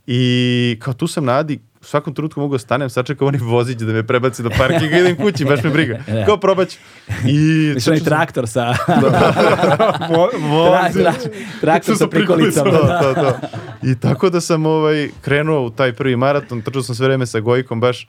I 0.07 0.79
kao 0.81 0.95
tu 0.95 1.07
sam 1.07 1.25
na 1.25 1.33
Adi, 1.39 1.61
u 1.81 1.85
svakom 1.85 2.15
trenutku 2.15 2.41
mogu 2.41 2.55
da 2.55 2.59
stanem, 2.59 2.91
sačekam 2.91 3.29
onaj 3.29 3.41
vozić 3.41 3.79
da 3.79 3.93
me 3.93 4.07
prebaci 4.07 4.43
do 4.43 4.51
parkinga 4.59 4.97
i 4.97 5.01
idem 5.05 5.17
kući, 5.17 5.45
baš 5.45 5.63
me 5.63 5.71
briga. 5.71 5.99
Da. 6.07 6.25
Kao 6.25 6.37
probaću. 6.37 6.79
I 7.27 7.73
Mislim, 7.75 7.93
onaj 7.93 8.05
traktor 8.05 8.49
sa... 8.49 8.67
vo, 10.11 10.31
Tra- 10.33 10.87
vozi. 10.87 10.99
tra- 10.99 11.31
traktor 11.61 11.97
sa 11.97 12.07
prikolicama. 12.07 12.71
prikolicama. 12.71 13.01
to, 13.01 13.15
to, 13.15 13.23
to. 13.23 13.47
I 13.83 14.01
tako 14.01 14.31
da 14.31 14.41
sam 14.41 14.67
ovaj, 14.67 15.09
krenuo 15.21 15.67
u 15.67 15.71
taj 15.71 15.93
prvi 15.93 16.17
maraton, 16.17 16.63
trčao 16.63 16.83
sam 16.83 16.95
sve 16.95 17.07
vreme 17.07 17.27
sa 17.27 17.41
Gojkom 17.41 17.81
baš 17.81 18.03
e, 18.03 18.09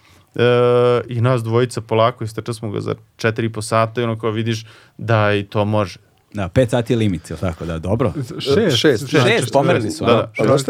i 1.08 1.22
nas 1.22 1.44
dvojica 1.44 1.82
polako 1.82 2.24
istrčali 2.24 2.56
smo 2.56 2.72
ga 2.72 2.80
za 2.82 2.96
4,5 3.18 3.62
sata 3.62 4.02
i 4.02 4.04
ono 4.04 4.20
kao 4.20 4.32
vidiš 4.32 4.66
da 4.98 5.34
i 5.34 5.44
to 5.44 5.66
može. 5.66 6.00
Da, 6.34 6.50
pet 6.50 6.70
sati 6.70 6.94
je 6.94 6.98
limit, 6.98 7.30
jel 7.30 7.40
tako 7.40 7.66
da, 7.66 7.80
dobro. 7.80 8.14
Šest. 8.40 8.78
Šest, 8.78 9.08
Šest, 9.08 9.54
pomerili 9.54 9.92
su. 9.92 10.06
Da, 10.06 10.14
da. 10.14 10.32
A 10.40 10.58
znaš 10.58 10.62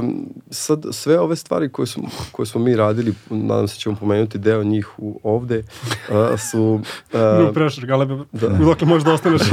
um, 0.00 0.26
sad 0.50 0.84
sve 0.90 1.20
ove 1.20 1.36
stvari 1.36 1.68
koje, 1.68 1.86
smo, 1.86 2.08
koje 2.32 2.46
smo 2.46 2.60
mi 2.60 2.76
radili, 2.76 3.14
nadam 3.30 3.68
se 3.68 3.78
ćemo 3.78 3.96
pomenuti 3.96 4.38
deo 4.38 4.64
njih 4.64 4.88
u, 4.98 5.20
ovde, 5.22 5.62
uh, 6.10 6.40
su... 6.50 6.80
No 7.12 7.48
Uh, 7.48 7.54
pressure, 7.54 7.86
galebe, 7.86 8.16
dokle 8.32 8.86
možeš 8.86 9.04
da 9.04 9.12
ostaneš. 9.12 9.42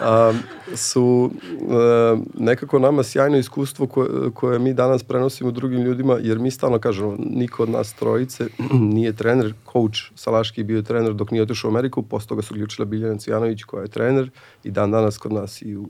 a, 0.00 0.32
su 0.76 1.30
e, 1.46 2.16
nekako 2.34 2.78
nama 2.78 3.02
sjajno 3.02 3.38
iskustvo 3.38 3.86
koje, 3.86 4.30
koje 4.34 4.58
mi 4.58 4.74
danas 4.74 5.02
prenosimo 5.02 5.50
drugim 5.50 5.80
ljudima, 5.80 6.18
jer 6.20 6.38
mi 6.38 6.50
stalno 6.50 6.78
kažemo, 6.78 7.16
niko 7.18 7.62
od 7.62 7.70
nas 7.70 7.92
trojice 7.92 8.46
nije 8.94 9.12
trener, 9.12 9.54
coach 9.72 9.98
Salaški 10.14 10.60
je 10.60 10.64
bio 10.64 10.82
trener 10.82 11.14
dok 11.14 11.30
nije 11.30 11.42
otišao 11.42 11.68
u 11.68 11.72
Ameriku, 11.72 12.02
posle 12.02 12.28
toga 12.28 12.42
su 12.42 12.54
uključila 12.54 12.86
Biljana 12.86 13.18
Cijanović 13.18 13.62
koja 13.62 13.82
je 13.82 13.88
trener 13.88 14.30
i 14.64 14.70
dan 14.70 14.90
danas 14.90 15.18
kod 15.18 15.32
nas 15.32 15.62
i 15.62 15.76
u... 15.76 15.88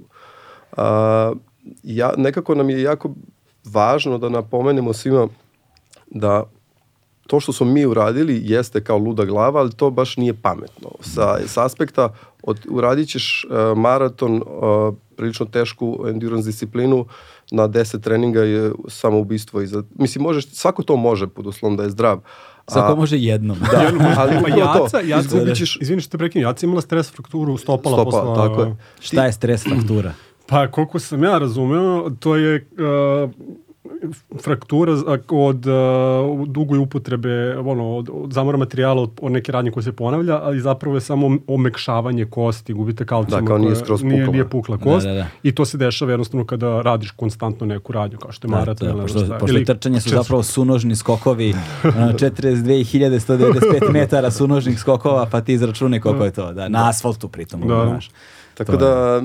A, 0.76 1.32
ja, 1.82 2.12
nekako 2.16 2.54
nam 2.54 2.70
je 2.70 2.82
jako 2.82 3.14
važno 3.64 4.18
da 4.18 4.28
napomenemo 4.28 4.92
svima 4.92 5.28
da 6.10 6.44
to 7.28 7.40
što 7.40 7.52
smo 7.52 7.66
mi 7.66 7.86
uradili 7.86 8.40
jeste 8.44 8.84
kao 8.84 8.98
luda 8.98 9.24
glava, 9.24 9.60
ali 9.60 9.72
to 9.72 9.90
baš 9.90 10.16
nije 10.16 10.34
pametno. 10.42 10.90
Sa, 11.00 11.38
sa 11.46 11.64
aspekta, 11.64 12.14
od, 12.42 12.66
uradit 12.70 13.08
ćeš 13.08 13.44
uh, 13.44 13.78
maraton, 13.78 14.36
uh, 14.36 14.94
prilično 15.16 15.46
tešku 15.46 16.04
endurance 16.08 16.46
disciplinu, 16.46 17.06
na 17.50 17.68
10 17.68 18.00
treninga 18.00 18.42
je 18.42 18.72
samoubistvo. 18.88 19.60
Iza, 19.60 19.82
mislim, 19.94 20.22
možeš, 20.22 20.46
svako 20.46 20.82
to 20.82 20.96
može 20.96 21.26
pod 21.26 21.46
uslovom 21.46 21.76
da 21.76 21.82
je 21.82 21.90
zdrav. 21.90 22.20
Svako 22.68 22.96
može 22.96 23.18
jednom. 23.18 23.58
Da, 23.72 23.92
ali 24.20 24.36
Pa 24.42 24.48
Jaca, 24.48 25.00
Jaca, 25.00 25.20
izgubit 25.20 25.56
ćeš 25.56 25.78
izvini 25.80 26.02
što 26.02 26.10
te 26.10 26.18
prekinem, 26.18 26.48
Jaca 26.48 26.66
imala 26.66 26.80
stres 26.80 27.10
frakturu 27.12 27.56
stopala, 27.56 27.96
Stopala, 27.96 28.24
posla. 28.24 28.48
tako 28.48 28.62
je. 28.62 28.76
Šta 29.00 29.24
je 29.24 29.32
stres 29.32 29.62
fraktura? 29.68 30.12
Pa 30.46 30.70
koliko 30.70 30.98
sam 30.98 31.24
ja 31.24 31.38
razumeo, 31.38 32.10
to 32.10 32.36
je 32.36 32.68
uh, 32.72 33.30
fraktura 34.38 34.92
od 35.28 35.66
uh, 35.66 35.72
dugoj 36.48 36.78
upotrebe 36.78 37.28
ono, 37.58 37.88
od, 37.88 38.10
od 38.14 38.32
zamora 38.32 38.58
materijala 38.58 39.02
od, 39.02 39.10
od 39.20 39.32
neke 39.32 39.52
radnje 39.52 39.70
koje 39.70 39.84
se 39.84 39.92
ponavlja, 39.92 40.38
ali 40.38 40.60
zapravo 40.60 40.96
je 40.96 41.00
samo 41.00 41.38
omekšavanje 41.48 42.24
kosti, 42.24 42.72
gubite 42.72 43.04
kalcijum. 43.06 43.40
Da, 43.40 43.46
kao 43.46 43.58
nije 43.58 43.76
skroz 43.76 44.02
nije, 44.02 44.18
pukla. 44.18 44.32
nije 44.32 44.48
pukla 44.48 44.78
kost. 44.78 45.06
Da, 45.06 45.12
da, 45.12 45.18
da. 45.18 45.26
I 45.42 45.52
to 45.52 45.64
se 45.64 45.78
dešava 45.78 46.10
jednostavno 46.10 46.46
kada 46.46 46.82
radiš 46.82 47.10
konstantno 47.10 47.66
neku 47.66 47.92
radnju, 47.92 48.18
kao 48.18 48.32
što 48.32 48.46
je 48.46 48.50
Da, 48.50 48.56
maraton. 48.56 48.88
da, 48.88 48.92
ili 48.92 49.02
pošto, 49.02 49.18
šta. 49.18 49.38
pošto 49.38 49.56
Ili 49.56 49.64
trčanje 49.64 50.00
su 50.00 50.04
četiri- 50.04 50.16
zapravo 50.16 50.42
sunožni 50.42 50.96
skokovi, 50.96 51.54
ono, 51.84 52.12
42.195 52.92 53.48
metara 53.92 54.30
sunožnih 54.30 54.78
skokova, 54.78 55.26
pa 55.26 55.40
ti 55.40 55.52
izračunaj 55.52 56.00
koliko 56.00 56.24
je 56.24 56.30
to, 56.30 56.52
da, 56.52 56.68
na 56.68 56.88
asfaltu 56.88 57.28
pritom, 57.28 57.60
Da. 57.60 57.86
znaš. 57.86 58.10
Tako 58.58 58.72
To 58.72 58.78
da 58.78 59.20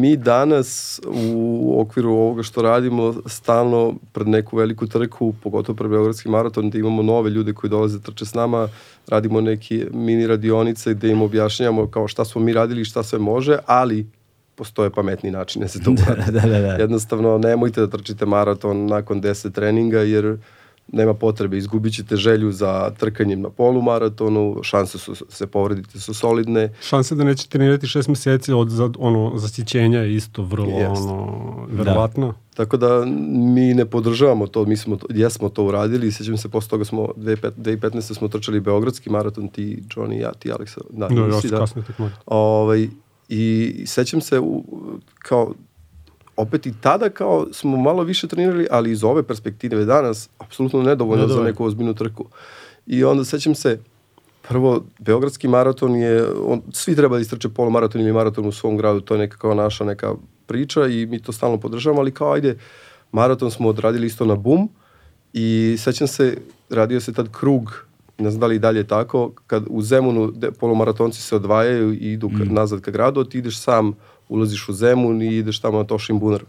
mi 0.00 0.16
danas 0.16 1.00
u 1.06 1.80
okviru 1.80 2.10
ovoga 2.10 2.42
što 2.42 2.62
radimo 2.62 3.14
stalno 3.26 3.94
pred 4.12 4.28
neku 4.28 4.56
veliku 4.56 4.86
trku, 4.86 5.34
pogotovo 5.42 5.76
pred 5.76 5.90
Beogradski 5.90 6.28
maraton, 6.28 6.70
da 6.70 6.78
imamo 6.78 7.02
nove 7.02 7.30
ljude 7.30 7.52
koji 7.52 7.70
dolaze 7.70 8.00
trče 8.00 8.24
s 8.24 8.34
nama, 8.34 8.68
radimo 9.08 9.40
neke 9.40 9.86
mini 9.92 10.26
radionice 10.26 10.94
gde 10.94 11.08
im 11.08 11.22
objašnjamo 11.22 11.86
kao 11.86 12.08
šta 12.08 12.24
smo 12.24 12.40
mi 12.40 12.52
radili 12.52 12.80
i 12.80 12.84
šta 12.84 13.02
sve 13.02 13.18
može, 13.18 13.58
ali 13.66 14.06
postoje 14.54 14.90
pametni 14.90 15.30
način 15.30 15.62
da 15.62 15.68
se 15.68 15.82
to 15.82 15.90
uradi. 16.02 16.32
da, 16.32 16.40
da, 16.40 16.60
da. 16.60 16.72
Jednostavno, 16.74 17.38
nemojte 17.38 17.80
da 17.80 17.86
trčite 17.86 18.26
maraton 18.26 18.86
nakon 18.86 19.22
10 19.22 19.52
treninga, 19.52 20.00
jer 20.00 20.38
nema 20.92 21.14
potrebe, 21.14 21.58
izgubit 21.58 21.94
ćete 21.94 22.16
želju 22.16 22.52
za 22.52 22.90
trkanjem 22.98 23.40
na 23.40 23.50
polumaratonu, 23.50 24.56
šanse 24.62 24.98
su, 24.98 25.14
se 25.28 25.46
povredite 25.46 26.00
su 26.00 26.14
solidne, 26.14 26.72
Šanse 26.82 27.14
da 27.14 27.24
neće 27.24 27.48
trenirati 27.48 27.86
šest 27.86 28.08
meseci 28.08 28.52
od 28.52 28.70
za, 28.70 28.90
ono, 28.98 29.32
zasićenja 29.36 29.98
je 29.98 30.14
isto 30.14 30.42
vrlo 30.42 30.78
Jest. 30.78 31.02
ono, 31.02 31.66
verovatno. 31.70 32.34
Tako 32.54 32.76
da 32.76 33.04
mi 33.30 33.74
ne 33.74 33.84
podržavamo 33.86 34.46
to, 34.46 34.64
mi 34.64 34.76
smo 34.76 34.96
to, 34.96 35.06
jesmo 35.10 35.48
to 35.48 35.64
uradili 35.64 36.06
i 36.08 36.12
sećam 36.12 36.36
se 36.36 36.48
posle 36.48 36.70
toga 36.70 36.84
smo 36.84 37.08
2015 37.16 37.50
2015. 37.56 38.14
smo 38.14 38.28
trčali 38.28 38.60
Beogradski 38.60 39.10
maraton, 39.10 39.48
ti 39.48 39.82
Johnny, 39.96 40.20
ja, 40.20 40.32
ti 40.32 40.52
Aleksa, 40.52 40.80
da, 40.90 41.08
Da, 41.08 41.14
nisi, 41.14 41.46
još 41.46 41.50
da. 41.50 41.58
kasnije 41.58 41.86
tek 41.86 41.98
može. 41.98 42.14
Ovaj, 42.26 42.88
I 43.28 43.74
sećam 43.86 44.20
se 44.20 44.40
u, 44.40 44.64
kao 45.18 45.54
opet 46.38 46.66
i 46.66 46.72
tada 46.80 47.10
kao 47.10 47.46
smo 47.52 47.76
malo 47.76 48.02
više 48.02 48.28
trenirali, 48.28 48.66
ali 48.70 48.90
iz 48.90 49.04
ove 49.04 49.22
perspektive 49.22 49.84
danas 49.84 50.30
apsolutno 50.38 50.82
nedovoljno 50.82 51.22
za 51.22 51.26
Nedovoljno. 51.26 51.50
neku 51.50 51.64
ozbiljnu 51.64 51.94
trku. 51.94 52.24
I 52.86 53.04
onda 53.04 53.24
sećam 53.24 53.54
se 53.54 53.80
prvo 54.48 54.84
Beogradski 54.98 55.48
maraton 55.48 55.96
je 55.96 56.26
on, 56.44 56.62
svi 56.72 56.96
treba 56.96 57.16
da 57.16 57.20
istrče 57.22 57.48
polumaraton 57.48 58.00
ili 58.00 58.12
maraton 58.12 58.46
u 58.46 58.52
svom 58.52 58.76
gradu, 58.76 59.00
to 59.00 59.14
je 59.14 59.18
neka 59.18 59.36
kao 59.36 59.54
naša 59.54 59.84
neka 59.84 60.14
priča 60.46 60.86
i 60.86 61.06
mi 61.06 61.22
to 61.22 61.32
stalno 61.32 61.60
podržavamo, 61.60 62.00
ali 62.00 62.14
kao 62.14 62.32
ajde 62.32 62.58
maraton 63.12 63.50
smo 63.50 63.68
odradili 63.68 64.06
isto 64.06 64.24
na 64.24 64.36
bum 64.36 64.68
i 65.32 65.76
sećam 65.78 66.08
se 66.08 66.36
radio 66.70 67.00
se 67.00 67.12
tad 67.12 67.28
krug 67.32 67.88
ne 68.18 68.30
znam 68.30 68.40
da 68.40 68.46
li 68.46 68.58
dalje 68.58 68.80
je 68.80 68.86
tako, 68.86 69.32
kad 69.46 69.64
u 69.70 69.82
Zemunu 69.82 70.30
de, 70.30 70.50
polumaratonci 70.50 71.22
se 71.22 71.36
odvajaju 71.36 71.92
i 71.92 72.12
idu 72.12 72.28
ka, 72.28 72.44
nazad 72.44 72.80
ka 72.80 72.90
gradu, 72.90 73.24
ti 73.24 73.38
ideš 73.38 73.60
sam, 73.60 73.92
ulaziš 74.28 74.68
u 74.68 74.72
Zemun 74.72 75.22
i 75.22 75.36
ideš 75.36 75.60
tamo 75.60 75.78
na 75.78 75.84
Tošin 75.84 76.18
bunar. 76.18 76.42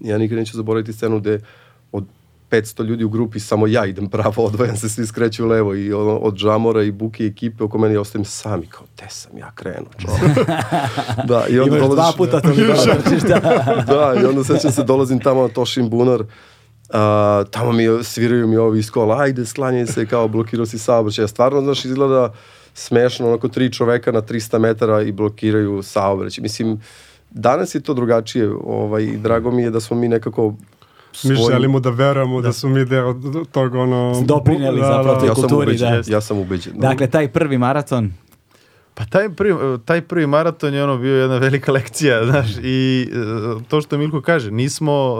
Ja 0.00 0.18
nikad 0.18 0.38
neću 0.38 0.56
zaboraviti 0.56 0.92
scenu 0.92 1.20
gde 1.20 1.40
od 1.92 2.04
500 2.50 2.84
ljudi 2.84 3.04
u 3.04 3.08
grupi 3.08 3.40
samo 3.40 3.66
ja 3.66 3.86
idem 3.86 4.08
pravo, 4.08 4.44
odvajam 4.46 4.76
se, 4.76 4.88
svi 4.88 5.06
skreću 5.06 5.46
levo 5.46 5.74
i 5.74 5.92
ono, 5.92 6.16
od 6.16 6.36
žamora 6.36 6.82
i 6.82 6.90
buke 6.90 7.24
i 7.24 7.26
ekipe 7.26 7.64
oko 7.64 7.78
mene 7.78 7.94
ja 7.94 8.00
ostajem 8.00 8.24
sami, 8.24 8.66
kao, 8.66 8.86
te 8.96 9.06
sam 9.08 9.38
ja 9.38 9.50
krenuo, 9.54 9.90
čovjek. 9.98 10.48
da, 11.28 11.46
i 11.48 11.58
onda 11.58 11.76
Imaš 11.76 11.88
dva 11.88 12.04
dolaziš- 12.04 12.16
puta 12.16 12.40
toliko 12.40 12.72
da 12.72 13.02
trčiš, 13.02 13.22
da. 13.22 13.38
da, 13.86 14.20
i 14.22 14.24
onda 14.24 14.44
sećam 14.44 14.72
se, 14.72 14.82
dolazim 14.84 15.20
tamo 15.20 15.42
na 15.42 15.48
Tošin 15.48 15.90
bunar, 15.90 16.22
a, 16.90 17.44
tamo 17.50 17.72
mi 17.72 17.84
sviraju 18.02 18.48
mi 18.48 18.56
ovi 18.56 18.78
iz 18.78 18.90
kola, 18.90 19.20
ajde, 19.20 19.46
sklanjaj 19.46 19.86
se, 19.86 20.06
kao 20.06 20.28
blokirao 20.28 20.66
si 20.66 20.78
saobraćaj. 20.78 21.22
Ja 21.22 21.28
stvarno, 21.28 21.60
znaš, 21.60 21.84
izgleda 21.84 22.32
smešno, 22.76 23.28
onako 23.28 23.48
tri 23.48 23.72
čoveka 23.72 24.12
na 24.12 24.22
300 24.22 24.58
metara 24.58 25.02
i 25.02 25.12
blokiraju 25.12 25.82
saobraćaj. 25.82 26.42
Mislim, 26.42 26.80
danas 27.30 27.74
je 27.74 27.80
to 27.80 27.94
drugačije, 27.94 28.50
ovaj, 28.64 29.02
i 29.02 29.16
drago 29.16 29.50
mi 29.50 29.62
je 29.62 29.70
da 29.70 29.80
smo 29.80 29.96
mi 29.96 30.08
nekako 30.08 30.54
Mi 31.24 31.36
svojim- 31.36 31.50
želimo 31.50 31.80
da 31.80 31.90
verujemo 31.90 32.40
da, 32.40 32.52
su 32.52 32.68
mi 32.68 32.84
deo 32.84 33.14
tog 33.52 33.74
ono... 33.74 34.22
Doprineli 34.24 34.80
da, 34.80 34.86
zapravo 34.86 35.14
da, 35.14 35.18
toj 35.20 35.28
ja 35.28 35.34
sam 35.34 35.42
kulturi, 35.42 35.66
ubeđen, 35.66 36.02
da. 36.06 36.12
ja 36.12 36.20
sam 36.20 36.38
ubeđen. 36.38 36.72
Dakle, 36.76 37.06
taj 37.06 37.28
prvi 37.28 37.58
maraton, 37.58 38.12
Pa 38.98 39.04
taj 39.04 39.28
prvi, 39.28 39.78
taj 39.84 40.00
prvi 40.00 40.26
maraton 40.26 40.74
je 40.74 40.84
ono 40.84 40.98
bio 40.98 41.16
jedna 41.16 41.38
velika 41.38 41.72
lekcija, 41.72 42.24
znaš, 42.30 42.46
i 42.62 43.08
e, 43.12 43.64
to 43.68 43.80
što 43.80 43.98
Milko 43.98 44.20
kaže, 44.20 44.50
nismo, 44.50 45.16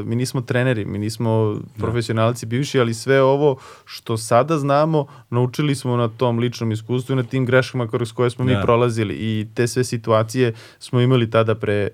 e, 0.00 0.04
mi 0.04 0.16
nismo 0.16 0.40
treneri, 0.40 0.84
mi 0.84 0.98
nismo 0.98 1.60
profesionalci 1.78 2.46
bivši, 2.46 2.80
ali 2.80 2.94
sve 2.94 3.22
ovo 3.22 3.56
što 3.84 4.16
sada 4.16 4.58
znamo, 4.58 5.06
naučili 5.30 5.74
smo 5.74 5.96
na 5.96 6.08
tom 6.08 6.38
ličnom 6.38 6.72
iskustvu 6.72 7.12
i 7.12 7.16
na 7.16 7.22
tim 7.22 7.46
greškama 7.46 7.88
kroz 7.88 8.12
koje 8.12 8.30
smo 8.30 8.44
Da. 8.44 8.52
mi 8.52 8.62
prolazili 8.62 9.14
i 9.14 9.46
te 9.54 9.66
sve 9.66 9.84
situacije 9.84 10.54
smo 10.78 11.00
imali 11.00 11.30
tada 11.30 11.54
pre 11.54 11.88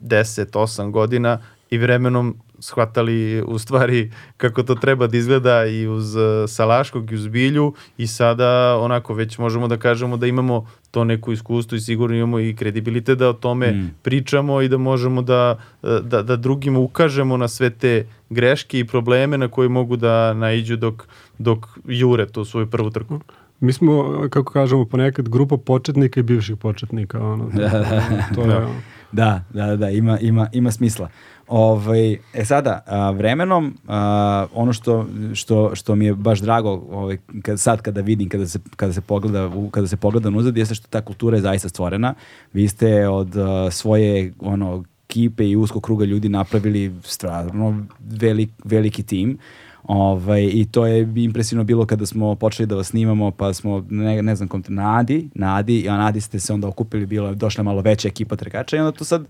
10, 0.00 0.46
8 0.52 0.90
godina 0.90 1.38
i 1.70 1.78
vremenom 1.78 2.36
shvatali 2.58 3.42
u 3.46 3.58
stvari 3.58 4.12
kako 4.36 4.62
to 4.62 4.74
treba 4.74 5.06
da 5.06 5.16
izgleda 5.16 5.66
i 5.66 5.86
uz 5.86 6.16
uh, 6.16 6.22
Salaškog 6.48 7.12
i 7.12 7.14
uz 7.14 7.28
Bilju 7.28 7.72
i 7.98 8.06
sada 8.06 8.78
onako 8.80 9.14
već 9.14 9.38
možemo 9.38 9.68
da 9.68 9.76
kažemo 9.76 10.16
da 10.16 10.26
imamo 10.26 10.66
to 10.90 11.04
neko 11.04 11.32
iskustvo 11.32 11.76
i 11.76 11.80
sigurno 11.80 12.16
imamo 12.16 12.40
i 12.40 12.56
kredibilitet 12.56 13.18
da 13.18 13.28
o 13.28 13.32
tome 13.32 13.68
Mm. 13.72 13.90
pričamo 14.02 14.62
i 14.62 14.68
da 14.68 14.78
možemo 14.78 15.22
da, 15.22 15.58
da, 16.02 16.22
da 16.22 16.36
drugima 16.36 16.78
ukažemo 16.78 17.36
na 17.36 17.48
sve 17.48 17.70
te 17.70 18.06
greške 18.30 18.78
i 18.78 18.86
probleme 18.86 19.38
na 19.38 19.48
koje 19.48 19.68
mogu 19.68 19.96
da 19.96 20.34
naiđu 20.34 20.76
dok, 20.76 21.08
dok 21.38 21.66
jure 21.84 22.26
tu 22.26 22.44
svoju 22.44 22.66
prvu 22.66 22.90
trku. 22.90 23.20
Mi 23.60 23.72
smo, 23.72 24.26
kako 24.30 24.52
kažemo, 24.52 24.84
ponekad 24.84 25.28
grupa 25.28 25.56
početnika 25.56 26.20
i 26.20 26.22
bivših 26.22 26.56
početnika. 26.56 27.20
Ono, 27.20 27.50
to 28.34 28.42
je, 28.42 28.66
Da, 29.12 29.44
da, 29.54 29.76
da, 29.76 29.90
ima, 29.90 30.18
ima, 30.18 30.48
ima 30.52 30.70
smisla. 30.70 31.08
Ovaj, 31.48 32.12
e 32.34 32.44
sada, 32.44 32.80
a, 32.86 33.10
vremenom, 33.10 33.74
a, 33.88 34.46
ono 34.54 34.72
što, 34.72 35.06
što, 35.34 35.74
što 35.74 35.94
mi 35.94 36.04
je 36.04 36.14
baš 36.14 36.40
drago 36.40 36.70
ovaj, 36.90 37.18
kad, 37.42 37.60
sad 37.60 37.82
kada 37.82 38.00
vidim, 38.00 38.28
kada 38.28 38.46
se, 38.46 38.58
kada 38.76 38.92
se 38.92 39.00
pogleda, 39.00 39.46
u- 39.46 39.70
kada 39.70 39.86
se 39.86 39.96
pogleda 39.96 40.28
unazad, 40.28 40.56
jeste 40.56 40.74
što 40.74 40.88
ta 40.88 41.00
kultura 41.00 41.36
je 41.36 41.42
zaista 41.42 41.68
stvorena. 41.68 42.14
Vi 42.52 42.68
ste 42.68 43.08
od 43.08 43.36
a, 43.36 43.70
svoje 43.70 44.32
ono, 44.38 44.84
kipe 45.06 45.48
i 45.48 45.56
uskog 45.56 45.82
kruga 45.82 46.04
ljudi 46.04 46.28
napravili 46.28 46.94
stvarno 47.02 47.86
velik, 48.00 48.50
veliki 48.64 49.02
tim. 49.02 49.38
Ovaj, 49.84 50.50
I 50.52 50.66
to 50.70 50.86
je 50.86 51.12
impresivno 51.16 51.64
bilo 51.64 51.86
kada 51.86 52.06
smo 52.06 52.34
počeli 52.34 52.66
da 52.66 52.74
vas 52.74 52.86
snimamo, 52.86 53.30
pa 53.30 53.52
smo, 53.52 53.86
ne, 53.90 54.22
ne 54.22 54.36
znam 54.36 54.48
kom 54.48 54.62
te, 54.62 54.72
na 54.72 54.98
Adi, 54.98 55.28
na 55.34 55.56
Adi, 55.56 55.80
i 55.80 55.86
na 55.86 56.06
Adi 56.06 56.20
ste 56.20 56.40
se 56.40 56.52
onda 56.52 56.68
okupili, 56.68 57.06
bilo 57.06 57.28
je 57.28 57.34
došla 57.34 57.64
malo 57.64 57.80
veća 57.80 58.08
ekipa 58.08 58.36
trkača 58.36 58.76
i 58.76 58.80
onda 58.80 58.92
to 58.92 59.04
sad, 59.04 59.26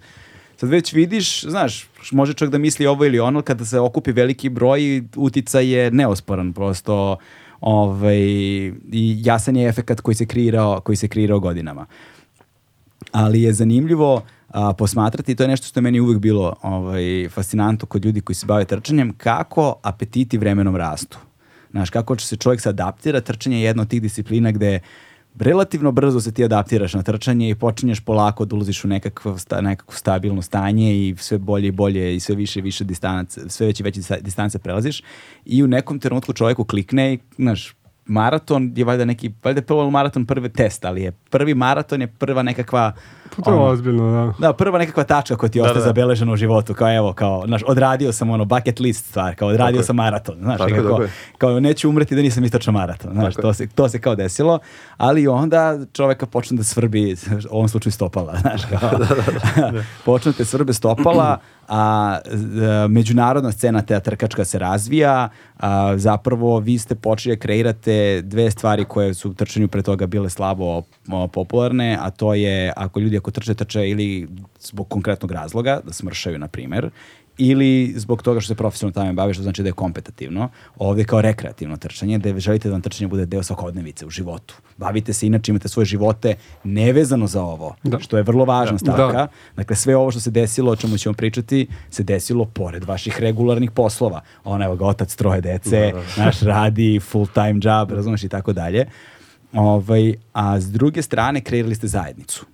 sad 0.61 0.68
već 0.68 0.92
vidiš, 0.92 1.44
znaš, 1.44 1.88
može 2.12 2.35
čovjek 2.35 2.53
da 2.53 2.59
misli 2.59 2.87
ovo 2.87 3.05
ili 3.05 3.21
ono, 3.21 3.42
kada 3.42 3.64
se 3.64 3.81
okupi 3.81 4.12
veliki 4.12 4.49
broj, 4.49 5.03
uticaj 5.16 5.68
je 5.68 5.90
neosporan, 5.90 6.53
prosto 6.53 7.16
ovaj, 7.61 8.18
i 8.92 9.16
jasan 9.25 9.57
je 9.57 9.68
efekat 9.68 10.01
koji 10.01 10.14
se 10.14 10.27
kreirao, 10.27 10.81
koji 10.81 10.97
se 10.97 11.09
kreirao 11.09 11.40
godinama 11.40 11.87
ali 13.12 13.42
je 13.42 13.53
zanimljivo 13.53 14.23
a, 14.49 14.73
posmatrati, 14.73 15.35
to 15.35 15.42
je 15.42 15.49
nešto 15.49 15.66
što 15.66 15.81
je 15.81 15.83
meni 15.83 16.01
uvijek 16.01 16.18
bilo 16.21 16.57
ovaj, 16.62 17.29
fascinantno 17.29 17.87
kod 17.87 18.05
ljudi 18.05 18.21
koji 18.21 18.37
se 18.37 18.47
bave 18.47 18.64
trčanjem, 18.64 19.14
kako 19.16 19.75
apetiti 19.83 20.38
vremenom 20.38 20.77
rastu. 20.77 21.18
Znaš, 21.71 21.90
kako 21.90 22.16
će 22.16 22.27
se 22.27 22.37
čovjek 22.37 22.61
se 22.61 22.68
adaptira, 22.68 23.21
trčanje 23.21 23.57
je 23.57 23.62
jedna 23.62 23.83
od 23.83 23.88
tih 23.88 24.03
disciplina 24.03 24.51
gde 24.51 24.81
relativno 25.40 25.92
brzo 25.92 26.20
se 26.20 26.33
ti 26.33 26.44
adaptiraš 26.44 26.94
na 26.94 27.03
trčanje 27.03 27.51
i 27.51 27.55
počinješ 27.55 28.01
polako 28.01 28.44
da 28.44 28.57
ulaziš 28.57 28.85
u 28.85 28.88
nekakvo, 28.88 29.38
sta, 29.38 29.61
nekakvo 29.61 29.94
stabilno 29.94 30.42
stanje 30.42 30.94
i 30.94 31.14
sve 31.18 31.38
bolje 31.38 31.68
i 31.68 31.70
bolje 31.70 32.16
i 32.16 32.20
sve 32.20 32.35
više 32.35 32.59
i 32.59 32.62
više 32.62 32.85
distanac, 32.85 33.38
sve 33.48 33.66
veće 33.66 33.83
i 33.83 33.85
veće 33.85 34.01
dista- 34.01 34.20
distance 34.20 34.59
prelaziš 34.59 35.03
i 35.44 35.62
u 35.64 35.66
nekom 35.66 35.98
trenutku 35.98 36.33
čovjeku 36.33 36.64
klikne 36.64 37.14
i, 37.14 37.18
znaš, 37.38 37.74
maraton 38.07 38.72
je 38.77 38.85
valjda 38.85 39.05
neki, 39.05 39.31
valjda 39.44 39.59
je 39.59 39.66
prvo 39.66 39.90
maraton 39.90 40.27
prvi 40.27 40.48
test, 40.48 40.85
ali 40.85 41.03
je 41.03 41.12
prvi 41.12 41.55
maraton 41.55 42.01
je 42.01 42.07
prva 42.07 42.42
nekakva 42.42 42.92
Pa 43.37 43.43
to 43.43 43.51
je 43.51 43.57
ono, 43.57 43.67
ozbiljno, 43.67 44.35
da. 44.38 44.47
da, 44.47 44.53
prva 44.53 44.79
nekakva 44.79 45.05
tačka 45.05 45.37
koja 45.37 45.51
ti 45.51 45.59
Da, 45.59 45.64
ostaje 45.64 45.75
da, 45.75 45.81
da. 45.81 45.87
zabeležena 45.87 46.33
u 46.33 46.37
životu, 46.37 46.75
kao 46.75 46.97
evo, 46.97 47.12
kao, 47.12 47.45
znaš, 47.47 47.62
odradio 47.67 48.12
sam 48.12 48.31
ono 48.31 48.45
bucket 48.45 48.81
list 48.81 49.07
stvar, 49.07 49.35
kao 49.35 49.49
odradio 49.49 49.79
Tako 49.79 49.87
sam 49.87 49.97
maraton, 49.97 50.37
znaš, 50.41 50.59
Tako 50.59 50.71
nekako, 50.71 50.97
tako 50.97 51.09
kao 51.38 51.61
neću 51.61 51.88
umreti 51.88 52.14
da 52.14 52.23
nisam 52.23 52.45
istračao 52.45 52.73
maraton, 52.73 53.12
znaš, 53.12 53.35
to 53.35 53.55
se, 53.55 53.67
to 53.67 53.88
se 53.88 54.01
kao 54.01 54.14
desilo, 54.14 54.59
ali 54.97 55.29
onda 55.29 55.79
čoveka 55.93 56.27
počne 56.27 56.57
da 56.57 56.64
svrbi, 56.64 57.17
u 57.51 57.57
ovom 57.57 57.69
slučaju 57.69 57.93
stopala, 57.93 58.37
znaš, 58.43 58.62
kao, 58.64 58.91
počne 60.05 60.33
te 60.33 60.45
svrbe 60.45 60.73
stopala, 60.73 61.38
a 61.69 62.19
e, 62.25 62.88
međunarodna 62.88 63.53
scena 63.53 63.83
te 63.83 64.01
trkačka 64.01 64.45
se 64.45 64.59
razvija, 64.59 65.29
a, 65.59 65.99
zapravo 65.99 66.59
vi 66.59 66.79
ste 66.79 66.95
počeli 66.95 67.37
da 67.37 67.41
kreirate 67.41 68.23
dve 68.23 68.51
stvari 68.51 68.85
koje 68.85 69.14
su 69.14 69.31
u 69.31 69.35
trčanju 69.35 69.69
pre 69.69 69.83
toga 69.83 70.07
bile 70.07 70.31
slabo 70.31 70.83
o, 71.09 71.29
popularne, 71.29 71.99
a 72.01 72.11
to 72.11 72.35
je 72.35 72.73
ako 72.77 73.01
ljudi 73.01 73.18
ako 73.19 73.31
trče, 73.31 73.55
trče 73.55 73.89
ili 73.89 74.29
zbog 74.61 74.89
konkretnog 74.89 75.33
razloga, 75.33 75.81
da 75.87 75.93
smršaju, 75.93 76.39
na 76.39 76.49
primer, 76.49 76.91
ili 77.39 77.95
zbog 77.97 78.23
toga 78.23 78.41
što 78.41 78.49
se 78.49 78.55
profesionalno 78.55 78.95
tamo 78.95 79.13
bave, 79.13 79.35
što 79.35 79.43
znači 79.43 79.63
da 79.63 79.69
je 79.69 79.73
kompetativno. 79.73 80.49
Ovdje 80.77 81.05
kao 81.05 81.21
rekreativno 81.23 81.77
trčanje, 81.77 82.19
da 82.19 82.39
želite 82.39 82.69
da 82.69 82.73
vam 82.73 82.83
trčanje 82.83 83.09
bude 83.09 83.27
deo 83.27 83.43
svakodnevice 83.43 84.07
u 84.07 84.11
životu. 84.11 84.55
Bavite 84.77 85.12
se, 85.12 85.27
inače 85.27 85.53
imate 85.53 85.69
svoje 85.69 85.87
živote 85.87 86.35
nevezano 86.64 87.27
za 87.27 87.43
ovo, 87.43 87.77
Da. 87.83 87.99
što 87.99 88.16
je 88.16 88.23
vrlo 88.23 88.45
važna 88.45 88.79
stavka. 88.79 89.12
Da. 89.12 89.29
Dakle, 89.57 89.77
sve 89.77 89.97
ovo 89.97 90.11
što 90.11 90.21
se 90.21 90.31
desilo, 90.31 90.73
o 90.73 90.77
čemu 90.77 90.99
ćemo 90.99 91.14
pričati, 91.14 91.66
se 91.91 92.03
desilo 92.03 92.45
pored 92.45 92.85
vaših 92.85 93.21
regularnih 93.21 93.71
poslova. 93.71 94.21
Ona, 94.45 94.64
evo 94.64 94.77
ga, 94.77 94.87
otac 94.87 95.14
troje 95.14 95.41
dece, 95.41 95.93
naš 96.16 96.41
radi 96.41 97.01
full 97.01 97.27
time 97.27 97.61
job, 97.62 97.91
razumeš 97.91 98.25
i 98.25 98.29
tako 98.29 98.53
dalje. 98.53 98.87
Ovaj, 99.53 100.14
a 100.33 100.61
s 100.61 100.73
druge 100.73 101.03
strane, 101.03 101.41
kreirali 101.41 101.75
ste 101.75 101.87
zajednicu. 101.87 102.47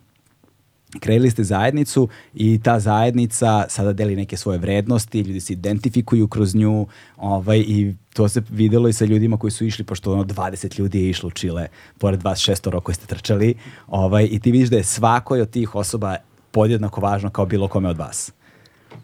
Kreirali 1.00 1.30
ste 1.30 1.44
zajednicu 1.44 2.08
i 2.34 2.60
ta 2.62 2.80
zajednica 2.80 3.64
sada 3.68 3.92
deli 3.92 4.16
neke 4.16 4.36
svoje 4.36 4.58
vrednosti, 4.58 5.20
ljudi 5.20 5.40
se 5.40 5.52
identifikuju 5.52 6.28
kroz 6.28 6.54
nju 6.54 6.86
ovaj, 7.16 7.58
i 7.58 7.94
to 8.12 8.28
se 8.28 8.42
videlo 8.50 8.88
i 8.88 8.92
sa 8.92 9.04
ljudima 9.04 9.36
koji 9.36 9.50
su 9.50 9.64
išli, 9.64 9.84
pošto 9.84 10.12
ono 10.12 10.24
20 10.24 10.78
ljudi 10.78 11.02
je 11.02 11.10
išlo 11.10 11.26
u 11.26 11.30
Čile, 11.30 11.68
pored 11.98 12.22
vas 12.22 12.38
šestoro 12.38 12.80
koji 12.80 12.94
ste 12.94 13.06
trčali, 13.06 13.54
ovaj, 13.86 14.28
i 14.30 14.40
ti 14.40 14.50
vidiš 14.50 14.68
da 14.68 14.76
je 14.76 14.84
svakoj 14.84 15.40
od 15.40 15.50
tih 15.50 15.74
osoba 15.74 16.16
podjednako 16.50 17.00
važno 17.00 17.30
kao 17.30 17.46
bilo 17.46 17.68
kome 17.68 17.88
od 17.88 17.98
vas. 17.98 18.32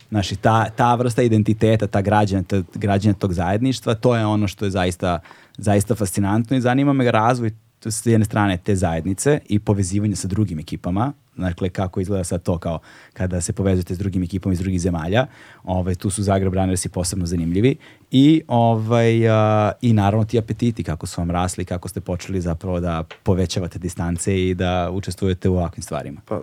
Znači, 0.08 0.36
ta, 0.36 0.70
ta 0.70 0.94
vrsta 0.94 1.22
identiteta, 1.22 1.86
ta 1.86 2.00
građana, 2.00 2.42
ta 2.42 2.62
građana 2.74 3.14
tog 3.14 3.32
zajedništva, 3.32 3.94
to 3.94 4.16
je 4.16 4.26
ono 4.26 4.48
što 4.48 4.64
je 4.64 4.70
zaista, 4.70 5.18
zaista 5.58 5.94
fascinantno 5.94 6.56
i 6.56 6.60
zanima 6.60 6.92
me 6.92 7.10
razvoj 7.10 7.50
s 7.84 8.06
jedne 8.06 8.24
strane 8.24 8.56
te 8.56 8.76
zajednice 8.76 9.38
i 9.48 9.58
povezivanje 9.58 10.16
sa 10.16 10.28
drugim 10.28 10.58
ekipama, 10.58 11.12
dakle 11.36 11.68
kako 11.68 12.00
izgleda 12.00 12.24
sad 12.24 12.42
to 12.42 12.58
kao 12.58 12.78
kada 13.12 13.40
se 13.40 13.52
povezujete 13.52 13.94
s 13.94 13.98
drugim 13.98 14.22
ekipama 14.22 14.52
iz 14.52 14.58
drugih 14.58 14.80
zemalja, 14.80 15.26
ovaj, 15.64 15.94
tu 15.94 16.10
su 16.10 16.22
Zagreb 16.22 16.54
Runnersi 16.54 16.88
posebno 16.88 17.26
zanimljivi 17.26 17.76
i, 18.10 18.42
ovaj, 18.48 19.28
a, 19.30 19.72
i 19.80 19.92
naravno 19.92 20.24
ti 20.24 20.38
apetiti 20.38 20.84
kako 20.84 21.06
su 21.06 21.20
vam 21.20 21.30
rasli, 21.30 21.64
kako 21.64 21.88
ste 21.88 22.00
počeli 22.00 22.40
zapravo 22.40 22.80
da 22.80 23.04
povećavate 23.22 23.78
distance 23.78 24.48
i 24.48 24.54
da 24.54 24.90
učestvujete 24.92 25.48
u 25.48 25.56
ovakvim 25.56 25.82
stvarima. 25.82 26.20
Pa, 26.28 26.40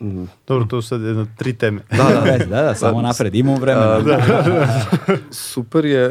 mm, 0.00 0.24
Dobro, 0.46 0.66
to 0.66 0.82
su 0.82 0.88
sad 0.88 1.00
jedno 1.02 1.26
tri 1.38 1.52
teme. 1.52 1.82
Da, 1.90 2.04
da, 2.04 2.38
da, 2.38 2.62
da 2.62 2.74
samo 2.74 3.02
napred, 3.08 3.34
imamo 3.34 3.58
vremena. 3.58 4.00
super 5.30 5.84
je 5.84 6.04
e, 6.04 6.10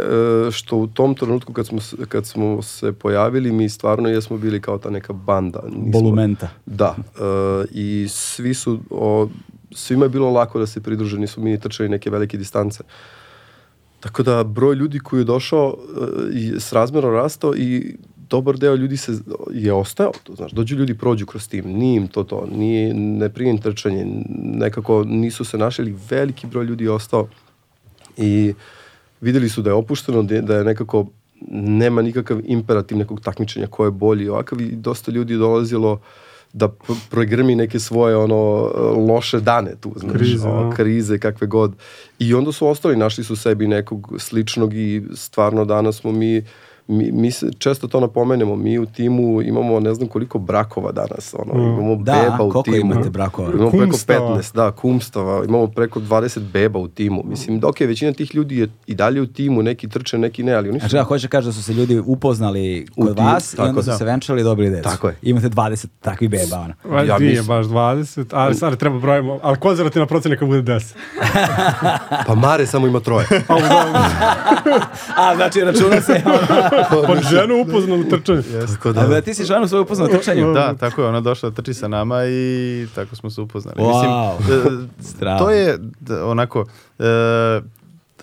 što 0.51 0.77
u 0.77 0.87
tom 0.87 1.15
trenutku 1.15 1.53
kad 1.53 1.67
smo, 1.67 1.79
kad 2.09 2.25
smo 2.25 2.61
se 2.61 2.91
pojavili, 2.93 3.51
mi 3.51 3.69
stvarno 3.69 4.09
jesmo 4.09 4.37
bili 4.37 4.61
kao 4.61 4.77
ta 4.77 4.89
neka 4.89 5.13
banda. 5.13 5.59
Nismo- 5.67 5.91
Bolumenta. 5.91 6.49
Da, 6.65 6.95
e, 7.15 7.19
i 7.71 8.07
svi 8.13 8.53
su, 8.53 8.79
o, 8.89 9.27
svima 9.71 10.05
je 10.05 10.09
bilo 10.09 10.31
lako 10.31 10.59
da 10.59 10.67
se 10.67 10.81
pridruže, 10.81 11.17
nisu 11.17 11.41
mi 11.41 11.59
trčali 11.59 11.89
neke 11.89 12.09
velike 12.09 12.37
distance. 12.37 12.83
Tako 13.99 14.23
da 14.23 14.43
broj 14.43 14.75
ljudi 14.75 14.99
koji 14.99 15.21
je 15.21 15.25
došao 15.25 15.77
e, 16.31 16.33
i 16.33 16.59
s 16.59 16.73
razmjerno 16.73 17.09
rastao 17.09 17.55
i 17.55 17.95
dobar 18.29 18.57
deo 18.57 18.75
ljudi 18.75 18.97
se 18.97 19.11
je 19.53 19.73
ostao, 19.73 20.11
to 20.23 20.35
znaš, 20.35 20.51
dođu 20.51 20.75
ljudi 20.75 20.97
prođu 20.97 21.25
kroz 21.25 21.47
tim, 21.49 21.65
nije 21.67 21.95
im 21.95 22.07
to 22.07 22.23
to, 22.23 22.47
nije, 22.51 22.93
ne 22.93 23.29
prije 23.29 23.49
im 23.49 23.57
trčanje, 23.57 24.05
nekako 24.39 25.03
nisu 25.03 25.45
se 25.45 25.57
našli, 25.57 25.95
veliki 26.09 26.47
broj 26.47 26.65
ljudi 26.65 26.83
je 26.83 26.91
ostao 26.91 27.27
i 28.17 28.53
videli 29.21 29.49
su 29.49 29.61
da 29.61 29.69
je 29.69 29.73
opušteno, 29.73 30.23
da 30.23 30.35
je- 30.35 30.41
da 30.41 30.55
je 30.55 30.63
nekako 30.63 31.05
nema 31.51 32.01
nikakav 32.01 32.39
imperativ 32.45 32.97
nekog 32.97 33.21
takmičenja 33.21 33.67
ko 33.67 33.85
je 33.85 33.91
bolji 33.91 34.29
ovakav 34.29 34.61
i 34.61 34.71
dosta 34.71 35.11
ljudi 35.11 35.33
je 35.33 35.37
dolazilo 35.37 35.99
da 36.53 36.67
pr- 36.67 36.95
pregrmi 37.09 37.55
neke 37.55 37.79
svoje 37.79 38.17
ono 38.17 38.71
loše 39.07 39.39
dane 39.39 39.75
tu, 39.81 39.93
znaš, 39.95 40.13
Krize, 40.13 40.47
da. 40.47 40.71
krize 40.75 41.19
kakve 41.19 41.47
god. 41.47 41.73
I 42.19 42.33
onda 42.33 42.51
su 42.51 42.67
ostali, 42.67 42.97
našli 42.97 43.23
su 43.23 43.35
sebi 43.35 43.67
nekog 43.67 44.13
sličnog 44.19 44.73
i 44.73 45.03
stvarno 45.15 45.65
danas 45.65 45.97
smo 45.97 46.11
mi 46.11 46.43
Mi, 46.87 47.11
mi 47.11 47.31
se 47.31 47.51
često 47.53 47.87
to 47.87 47.99
napomenemo, 47.99 48.55
mi 48.55 48.79
u 48.79 48.85
timu 48.85 49.13
imamo 49.41 49.79
ne 49.79 49.93
znam 49.93 50.07
koliko 50.07 50.39
brakova 50.39 50.91
danas, 50.91 51.35
ono, 51.35 51.63
imamo 51.63 51.95
Da, 51.95 52.11
beba 52.13 52.33
u 52.35 52.37
koliko 52.41 52.61
timu. 52.63 52.77
imate 52.93 53.09
brakova? 53.09 53.49
Imamo 53.49 53.69
preko 53.69 53.85
Kumstava. 53.85 54.29
15, 54.31 54.55
da, 54.55 54.71
kumstava, 54.71 55.45
imamo 55.45 55.67
preko 55.67 55.99
20 56.01 56.39
beba 56.41 56.79
u 56.79 56.87
timu. 56.87 57.23
Mislim, 57.25 57.59
dok 57.59 57.81
je 57.81 57.87
većina 57.87 58.11
tih 58.13 58.35
ljudi 58.35 58.57
je 58.57 58.67
i 58.87 58.95
dalje 58.95 59.21
u 59.21 59.27
timu, 59.27 59.63
neki 59.63 59.89
trče, 59.89 60.17
neki 60.17 60.43
ne, 60.43 60.53
ali 60.53 60.69
oni 60.69 60.79
su... 60.79 60.83
Znači, 60.83 60.95
ja 60.95 61.03
hoće 61.03 61.27
kaže 61.27 61.45
da 61.45 61.53
su 61.53 61.63
se 61.63 61.73
ljudi 61.73 61.99
upoznali 61.99 62.87
kod 62.95 63.09
U 63.09 63.15
tim, 63.15 63.25
vas 63.25 63.53
i 63.53 63.57
onda 63.59 63.79
je. 63.79 63.83
su 63.83 63.91
se 63.91 64.05
venčali 64.05 64.41
i 64.41 64.45
dobili 64.45 64.69
decu. 64.69 64.83
Tako 64.83 65.07
je. 65.07 65.15
Imate 65.23 65.49
20 65.49 65.87
takvih 66.01 66.29
beba, 66.29 66.57
ono. 66.57 66.97
Ja 66.97 67.03
Ja 67.03 67.17
nije 67.17 67.29
mislim- 67.29 67.47
baš 67.47 67.65
20, 67.65 68.25
ali 68.31 68.55
sad 68.55 68.77
treba 68.77 68.99
brojimo, 68.99 69.39
ali 69.43 69.57
konzervativna 69.57 70.05
procena 70.05 70.33
neka 70.33 70.45
bude 70.45 70.61
10. 70.63 70.95
Pa 72.25 72.35
Mare 72.35 72.65
samo 72.65 72.87
ima 72.87 72.99
troje. 72.99 73.25
A, 75.17 75.35
znači, 75.35 75.61
računa 75.61 76.01
se, 76.01 76.21
ono. 76.25 76.72
Pa 77.07 77.21
ženu 77.21 77.61
upoznao 77.61 77.97
u 77.97 78.03
trčanju. 78.03 78.43
Tako 78.67 78.89
A, 78.89 78.93
da, 78.93 79.07
da, 79.07 79.21
ti 79.21 79.33
si 79.33 79.45
ženu 79.45 79.67
svoju 79.67 79.83
upoznao 79.83 80.07
na 80.07 80.17
trčanju? 80.17 80.53
Da, 80.53 80.73
tako 80.73 81.01
je, 81.01 81.07
ona 81.07 81.21
došla 81.21 81.49
da 81.49 81.55
trči 81.55 81.73
sa 81.73 81.87
nama 81.87 82.25
i 82.25 82.87
tako 82.95 83.15
smo 83.15 83.29
se 83.29 83.41
upoznali. 83.41 83.77
Wow. 83.77 84.39
Mislim, 84.39 84.89
Strava. 84.99 85.39
to 85.39 85.49
je 85.49 85.79
onako, 86.23 86.65
e, 86.99 87.03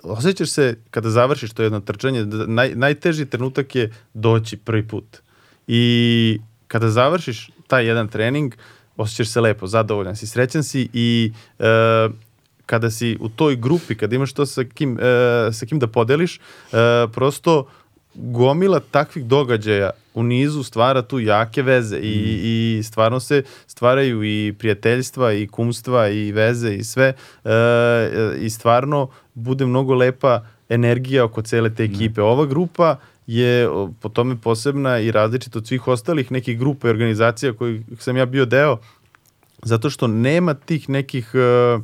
osjećaš 0.02 0.50
se 0.50 0.76
kada 0.90 1.10
završiš 1.10 1.52
to 1.52 1.62
jedno 1.62 1.80
trčanje, 1.80 2.24
naj, 2.46 2.72
najteži 2.74 3.26
trenutak 3.26 3.74
je 3.74 3.92
doći 4.14 4.56
prvi 4.56 4.88
put. 4.88 5.04
I 5.66 6.40
kada 6.68 6.88
završiš 6.88 7.50
taj 7.66 7.86
jedan 7.86 8.08
trening, 8.08 8.54
osjećaš 8.96 9.28
se 9.28 9.40
lepo, 9.40 9.66
zadovoljan 9.66 10.16
si, 10.16 10.26
srećan 10.26 10.64
si 10.64 10.88
i 10.92 11.32
e, 11.58 12.08
kada 12.66 12.90
si 12.90 13.16
u 13.20 13.28
toj 13.28 13.56
grupi, 13.56 13.94
kada 13.94 14.16
imaš 14.16 14.32
to 14.32 14.46
sa 14.46 14.64
kim, 14.64 14.98
e, 15.00 15.52
sa 15.52 15.66
kim 15.66 15.78
da 15.78 15.86
podeliš, 15.86 16.36
e, 16.36 16.40
prosto 17.12 17.66
gomila 18.14 18.80
takvih 18.80 19.24
događaja 19.24 19.90
u 20.14 20.22
nizu 20.22 20.62
stvara 20.62 21.02
tu 21.02 21.20
jake 21.20 21.62
veze 21.62 21.98
i, 21.98 22.40
i 22.44 22.82
stvarno 22.82 23.20
se 23.20 23.42
stvaraju 23.66 24.24
i 24.24 24.54
prijateljstva 24.58 25.32
i 25.32 25.46
kumstva 25.46 26.08
i 26.08 26.32
veze 26.32 26.74
i 26.74 26.84
sve 26.84 27.14
e, 27.44 27.50
e, 27.50 28.36
i 28.40 28.50
stvarno 28.50 29.08
bude 29.34 29.66
mnogo 29.66 29.94
lepa 29.94 30.44
energija 30.68 31.24
oko 31.24 31.42
cele 31.42 31.74
te 31.74 31.84
ekipe. 31.84 32.22
Ova 32.22 32.46
grupa 32.46 32.96
je 33.26 33.68
po 34.00 34.08
tome 34.08 34.36
posebna 34.36 34.98
i 34.98 35.10
različita 35.10 35.58
od 35.58 35.66
svih 35.66 35.88
ostalih 35.88 36.32
nekih 36.32 36.58
grupa 36.58 36.88
i 36.88 36.90
organizacija 36.90 37.52
kojih 37.52 37.82
sam 37.98 38.16
ja 38.16 38.26
bio 38.26 38.44
deo 38.44 38.78
zato 39.62 39.90
što 39.90 40.06
nema 40.06 40.54
tih 40.54 40.88
nekih 40.88 41.32
uh, 41.34 41.82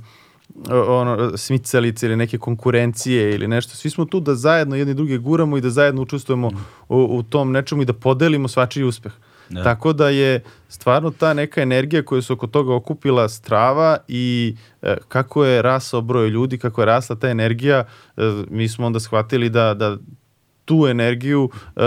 ono, 0.70 1.36
smicalice 1.36 2.06
ili 2.06 2.16
neke 2.16 2.38
konkurencije 2.38 3.34
ili 3.34 3.48
nešto. 3.48 3.76
Svi 3.76 3.90
smo 3.90 4.04
tu 4.04 4.20
da 4.20 4.34
zajedno 4.34 4.76
jedni 4.76 4.94
druge 4.94 5.18
guramo 5.18 5.56
i 5.56 5.60
da 5.60 5.70
zajedno 5.70 6.02
učestvujemo 6.02 6.50
u, 6.88 6.96
u 6.96 7.22
tom 7.22 7.52
nečemu 7.52 7.82
i 7.82 7.84
da 7.84 7.92
podelimo 7.92 8.48
svačiji 8.48 8.84
uspeh. 8.84 9.12
Da. 9.48 9.62
Tako 9.62 9.92
da 9.92 10.08
je 10.08 10.42
stvarno 10.68 11.10
ta 11.10 11.34
neka 11.34 11.62
energija 11.62 12.02
koja 12.02 12.22
se 12.22 12.32
oko 12.32 12.46
toga 12.46 12.74
okupila 12.74 13.28
strava 13.28 13.96
i 14.08 14.56
e, 14.82 14.96
kako 15.08 15.44
je 15.44 15.62
rasao 15.62 16.00
broj 16.00 16.28
ljudi, 16.28 16.58
kako 16.58 16.82
je 16.82 16.86
rasla 16.86 17.16
ta 17.16 17.28
energija, 17.28 17.84
e, 18.16 18.22
mi 18.50 18.68
smo 18.68 18.86
onda 18.86 19.00
shvatili 19.00 19.48
da, 19.48 19.74
da 19.74 19.96
tu 20.66 20.86
energiju, 20.86 21.44
uh, 21.44 21.82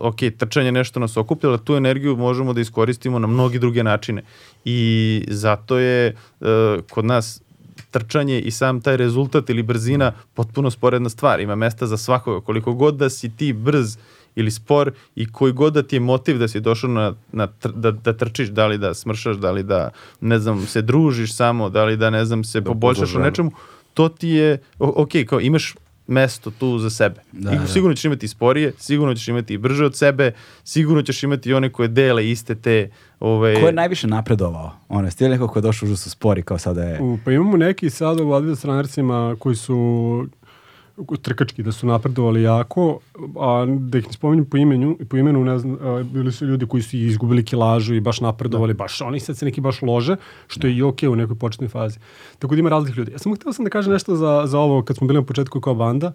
ok, 0.00 0.16
trčanje 0.38 0.72
nešto 0.72 1.00
nas 1.00 1.16
okuplja, 1.16 1.50
ali 1.50 1.64
tu 1.64 1.76
energiju 1.76 2.16
možemo 2.16 2.52
da 2.52 2.60
iskoristimo 2.60 3.18
na 3.18 3.26
mnogi 3.26 3.58
druge 3.58 3.84
načine. 3.84 4.22
I 4.64 5.24
zato 5.28 5.78
je 5.78 6.16
uh, 6.40 6.48
kod 6.90 7.04
nas 7.04 7.41
trčanje 7.90 8.40
i 8.40 8.50
sam 8.50 8.80
taj 8.80 8.96
rezultat 8.96 9.50
ili 9.50 9.62
brzina 9.62 10.12
potpuno 10.34 10.70
sporedna 10.70 11.08
stvar. 11.08 11.40
Ima 11.40 11.54
mesta 11.54 11.86
za 11.86 11.96
svakoga. 11.96 12.40
Koliko 12.40 12.74
god 12.74 12.96
da 12.96 13.10
si 13.10 13.36
ti 13.36 13.52
brz 13.52 13.96
ili 14.34 14.50
spor 14.50 14.92
i 15.14 15.32
koji 15.32 15.52
god 15.52 15.72
da 15.72 15.82
ti 15.82 15.96
je 15.96 16.00
motiv 16.00 16.38
da 16.38 16.48
si 16.48 16.60
došao 16.60 16.90
na, 16.90 17.14
na 17.32 17.46
tr, 17.46 17.72
da, 17.72 17.90
da 17.90 18.12
trčiš, 18.12 18.48
da 18.48 18.66
li 18.66 18.78
da 18.78 18.94
smršaš, 18.94 19.36
da 19.36 19.50
li 19.50 19.62
da, 19.62 19.90
ne 20.20 20.38
znam, 20.38 20.66
se 20.66 20.82
družiš 20.82 21.34
samo, 21.34 21.68
da 21.68 21.84
li 21.84 21.96
da, 21.96 22.10
ne 22.10 22.24
znam, 22.24 22.44
se 22.44 22.62
poboljšaš 22.62 22.98
u 22.98 23.12
podlažemo. 23.12 23.24
nečemu, 23.24 23.50
to 23.94 24.08
ti 24.08 24.28
je, 24.28 24.58
ok, 24.78 25.10
kao 25.26 25.40
imaš 25.40 25.74
mesto 26.06 26.50
tu 26.50 26.78
za 26.78 26.90
sebe. 26.90 27.20
Da, 27.32 27.52
I 27.52 27.58
da. 27.58 27.66
sigurno 27.66 27.94
ćeš 27.94 28.04
imati 28.04 28.28
sporije, 28.28 28.72
sigurno 28.78 29.14
ćeš 29.14 29.28
imati 29.28 29.54
i 29.54 29.58
brže 29.58 29.84
od 29.84 29.96
sebe, 29.96 30.32
sigurno 30.64 31.02
ćeš 31.02 31.22
imati 31.22 31.50
i 31.50 31.54
one 31.54 31.72
koje 31.72 31.88
dele 31.88 32.30
iste 32.30 32.54
te 32.54 32.90
ove, 33.20 33.60
Ko 33.60 33.66
je 33.66 33.72
najviše 33.72 34.06
napredovao? 34.06 34.72
Ono, 34.88 35.08
li 35.20 35.28
neko 35.28 35.48
ko 35.48 35.58
je 35.58 35.62
došao 35.62 35.86
užasno 35.86 36.10
spori 36.10 36.42
kao 36.42 36.58
sada 36.58 36.82
je... 36.82 37.00
U, 37.00 37.18
pa 37.24 37.32
imamo 37.32 37.56
neki 37.56 37.90
sada 37.90 38.22
u 38.22 38.32
Adidas 38.32 38.60
trenercima 38.60 39.36
koji 39.38 39.56
su 39.56 40.26
trkački 41.22 41.62
da 41.62 41.72
su 41.72 41.86
napredovali 41.86 42.42
jako, 42.42 42.98
a 43.40 43.66
da 43.78 43.98
ih 43.98 44.06
ne 44.06 44.12
spominjem 44.12 44.44
po 44.44 44.56
imenu, 44.56 44.96
po 45.10 45.16
imenu 45.16 45.44
ne 45.44 45.58
znam, 45.58 45.78
a, 45.80 46.02
bili 46.02 46.32
su 46.32 46.46
ljudi 46.46 46.66
koji 46.66 46.82
su 46.82 46.96
izgubili 46.96 47.44
kilažu 47.44 47.94
i 47.94 48.00
baš 48.00 48.20
napredovali, 48.20 48.74
baš 48.74 49.00
oni 49.00 49.20
sad 49.20 49.36
se 49.38 49.44
neki 49.44 49.60
baš 49.60 49.82
lože, 49.82 50.16
što 50.46 50.66
je 50.66 50.76
i 50.76 50.82
okej 50.82 51.08
u 51.08 51.16
nekoj 51.16 51.38
početnoj 51.38 51.68
fazi. 51.68 51.98
Tako 52.38 52.54
da 52.54 52.60
ima 52.60 52.70
raznih 52.70 52.96
ljudi. 52.96 53.12
Ja 53.12 53.18
samo 53.18 53.34
htio 53.34 53.52
sam 53.52 53.64
da 53.64 53.70
kažem 53.70 53.92
nešto 53.92 54.16
za, 54.16 54.42
za 54.46 54.58
ovo 54.58 54.82
kad 54.82 54.96
smo 54.96 55.06
bili 55.06 55.20
na 55.20 55.26
početku 55.26 55.60
kao 55.60 55.74
banda. 55.74 56.12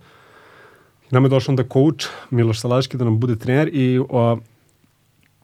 Nam 1.12 1.24
je 1.24 1.30
došao 1.30 1.52
onda 1.52 1.64
coach 1.64 2.08
Miloš 2.30 2.62
Salaški 2.62 2.98
da 2.98 3.06
nam 3.06 3.20
bude 3.20 3.36
trener 3.36 3.70
i 3.74 4.00
a, 4.12 4.36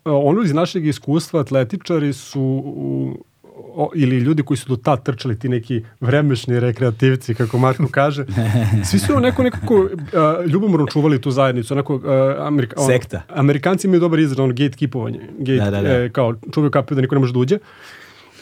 ono 0.05 0.41
iz 0.41 0.53
našeg 0.53 0.87
iskustva 0.87 1.39
atletičari 1.39 2.13
su 2.13 2.41
u, 2.65 3.17
o, 3.55 3.89
ili 3.95 4.17
ljudi 4.17 4.43
koji 4.43 4.57
su 4.57 4.69
do 4.69 4.75
tad 4.75 5.03
trčali 5.03 5.39
ti 5.39 5.49
neki 5.49 5.83
vremešni 5.99 6.59
rekreativci, 6.59 7.35
kako 7.35 7.57
Marko 7.57 7.87
kaže, 7.91 8.25
svi 8.89 8.99
su 8.99 9.19
neko 9.19 9.43
nekako 9.43 9.75
uh, 9.75 9.89
ljubomorno 10.47 10.87
čuvali 10.87 11.21
tu 11.21 11.31
zajednicu, 11.31 11.73
onako, 11.73 11.95
uh, 11.95 12.01
Amerika, 12.39 12.75
ono, 12.77 12.87
Sekta. 12.87 13.21
Amerikanci 13.29 13.87
imaju 13.87 13.99
dobar 13.99 14.19
izraz, 14.19 14.39
ono 14.39 14.53
gatekeepovanje, 14.53 15.19
gate, 15.37 15.71
Da, 15.71 15.71
da, 15.71 15.81
da. 15.81 16.03
E, 16.03 16.09
kao 16.09 16.35
čuvaju 16.53 16.71
kapiju 16.71 16.95
da 16.95 17.01
niko 17.01 17.15
ne 17.15 17.19
može 17.19 17.33
da 17.33 17.39
uđe. 17.39 17.57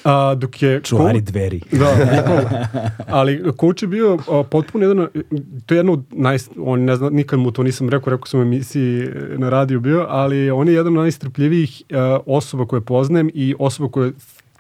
A, 0.04 0.36
dok 0.36 0.62
je 0.62 0.82
Čuvari 0.84 1.20
coach- 1.20 1.24
dveri. 1.24 1.62
da, 1.72 1.88
bukvalno. 2.18 2.50
ali 3.08 3.44
coach 3.60 3.82
je 3.82 3.88
bio 3.88 4.18
a, 4.30 4.44
potpuno 4.44 4.86
jedan, 4.86 5.08
to 5.66 5.74
je 5.74 5.80
jedno 5.80 5.94
od 5.94 6.04
naj, 6.12 6.38
on 6.58 6.84
ne 6.84 6.96
zna, 6.96 7.10
nikad 7.10 7.40
mu 7.40 7.52
to 7.52 7.64
nisam 7.64 7.90
rekao, 7.90 8.12
rekao 8.12 8.26
sam 8.26 8.40
u 8.40 8.44
emisiji 8.44 9.02
e, 9.02 9.10
na 9.38 9.50
radiju 9.50 9.80
bio, 9.80 10.06
ali 10.10 10.52
on 10.52 10.68
je 10.68 10.74
jedan 10.74 10.98
od 10.98 11.02
najstrpljivijih 11.04 11.84
a, 11.92 12.20
osoba 12.26 12.66
koje 12.66 12.82
poznajem 12.82 13.30
i 13.34 13.56
osoba 13.60 13.90
koja 13.90 14.12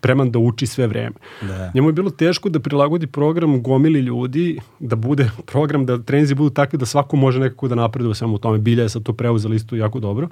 spreman 0.01 0.31
da 0.31 0.39
uči 0.39 0.67
sve 0.67 0.87
vreme. 0.87 1.15
Da. 1.41 1.71
Njemu 1.75 1.89
je 1.89 1.93
bilo 1.93 2.09
teško 2.09 2.49
da 2.49 2.59
prilagodi 2.59 3.07
program 3.07 3.61
gomili 3.61 3.99
ljudi, 3.99 4.59
da 4.79 4.95
bude 4.95 5.29
program, 5.51 5.85
da 5.85 5.99
treninzi 6.01 6.35
budu 6.35 6.49
takvi 6.49 6.79
da 6.79 6.85
svako 6.85 7.15
može 7.15 7.39
nekako 7.39 7.67
da 7.67 7.75
napreduje 7.75 8.15
samo 8.15 8.33
u 8.33 8.37
tome. 8.37 8.57
Bilja 8.57 8.83
je 8.83 8.89
sad 8.89 9.03
to 9.03 9.13
preuzela 9.13 9.55
isto 9.55 9.75
jako 9.75 9.99
dobro. 9.99 10.29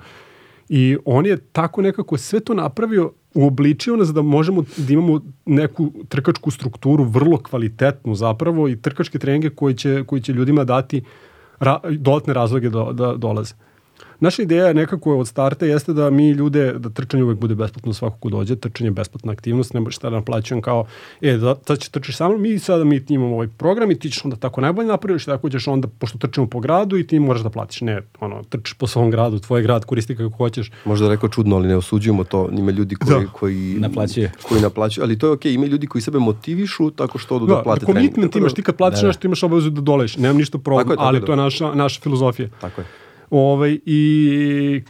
I 0.69 0.97
on 1.05 1.25
je 1.25 1.37
tako 1.37 1.81
nekako 1.81 2.17
sve 2.17 2.39
to 2.39 2.53
napravio, 2.53 3.11
uobličio 3.33 3.95
nas 3.95 4.13
da 4.13 4.21
možemo 4.21 4.63
da 4.77 4.93
imamo 4.93 5.21
neku 5.45 5.91
trkačku 6.09 6.51
strukturu 6.51 7.03
vrlo 7.03 7.37
kvalitetnu 7.37 8.15
zapravo 8.15 8.67
i 8.69 8.81
trkačke 8.81 9.19
treninge 9.19 9.49
koji 9.49 9.73
će, 9.73 10.03
koji 10.07 10.21
će 10.21 10.33
ljudima 10.33 10.63
dati 10.63 11.03
ra, 11.59 11.79
dodatne 11.89 12.33
razloge 12.33 12.69
da, 12.69 12.89
da 12.93 13.13
dolaze. 13.15 13.53
Naša 14.19 14.41
ideja 14.41 14.73
nekako 14.73 15.17
od 15.17 15.27
starta 15.27 15.65
jeste 15.65 15.93
da 15.93 16.09
mi 16.09 16.29
ljude, 16.29 16.73
da 16.73 16.89
trčanje 16.89 17.23
uvek 17.23 17.37
bude 17.37 17.55
besplatno 17.55 17.93
svako 17.93 18.17
ko 18.17 18.29
dođe, 18.29 18.55
trčanje 18.55 18.87
je 18.87 18.91
besplatna 18.91 19.31
aktivnost, 19.31 19.73
ne 19.73 19.79
možeš 19.79 19.99
da 19.99 20.09
naplaćujem 20.09 20.61
kao, 20.61 20.85
e, 21.21 21.33
da, 21.33 21.55
sad 21.57 21.79
će 21.79 21.89
trčiš 21.89 22.17
samo, 22.17 22.37
mi 22.37 22.59
sada 22.59 22.83
mi 22.83 23.05
ti 23.05 23.13
imamo 23.13 23.35
ovaj 23.35 23.47
program 23.49 23.91
i 23.91 23.99
ti 23.99 24.09
ćeš 24.09 24.25
onda 24.25 24.35
tako 24.37 24.61
najbolje 24.61 24.87
napraviš, 24.87 25.25
tako 25.25 25.49
ćeš 25.49 25.67
onda, 25.67 25.87
pošto 25.89 26.17
trčimo 26.17 26.47
po 26.47 26.59
gradu 26.59 26.97
i 26.97 27.07
ti 27.07 27.19
moraš 27.19 27.41
da 27.41 27.49
platiš, 27.49 27.81
ne, 27.81 28.01
ono, 28.19 28.43
trčiš 28.43 28.73
po 28.73 28.87
svom 28.87 29.11
gradu, 29.11 29.39
tvoj 29.39 29.61
grad, 29.61 29.85
koristi 29.85 30.15
kako 30.15 30.29
hoćeš. 30.29 30.71
Možda 30.85 31.09
rekao 31.09 31.29
čudno, 31.29 31.55
ali 31.55 31.67
ne 31.67 31.77
osuđujemo 31.77 32.23
to. 32.23 32.49
Ima 32.51 32.71
ljudi 32.71 32.95
koji, 32.95 33.19
Da. 33.19 33.31
koji 33.31 33.75
Naplaćuju. 33.79 34.29
Koji 34.43 34.61
naplaćuju, 34.61 35.03
ali 35.03 35.19
to 35.19 35.27
je 35.27 35.33
okej. 35.33 35.53
Ima 35.53 35.65
ljudi 35.65 35.87
koji 35.87 36.01
sebe 36.01 36.19
motivišu 36.19 36.91
tako 36.91 37.17
što 37.17 37.35
odu 37.35 37.45
da, 37.45 37.55
Da, 37.55 37.61
plate 37.61 37.79
da 37.79 37.85
trening. 37.85 38.01
commitment 38.01 38.31
Tako 38.31 38.39
da- 38.39 38.43
imaš, 38.43 38.53
ti 38.53 38.61
kad 38.61 38.75
platiš 38.75 38.97
Da, 38.97 39.03
da. 39.03 39.07
nešto 39.07 39.27
imaš 39.27 39.43
obavezu 39.43 39.69
da 39.69 39.81
doleš, 39.81 40.17
nemam 40.17 40.37
ništa 40.37 40.57
problem, 40.57 40.83
Tako 40.83 40.93
je, 40.93 40.97
tako 40.97 41.07
ali 41.07 41.17
je, 41.17 41.25
to 41.25 41.31
je 41.31 41.35
da. 41.35 41.43
naša, 41.43 41.73
naša 41.73 42.01
filozofija. 42.01 42.49
Tako 42.61 42.81
je. 42.81 42.87
Ovaj, 43.31 43.79
i, 43.85 43.99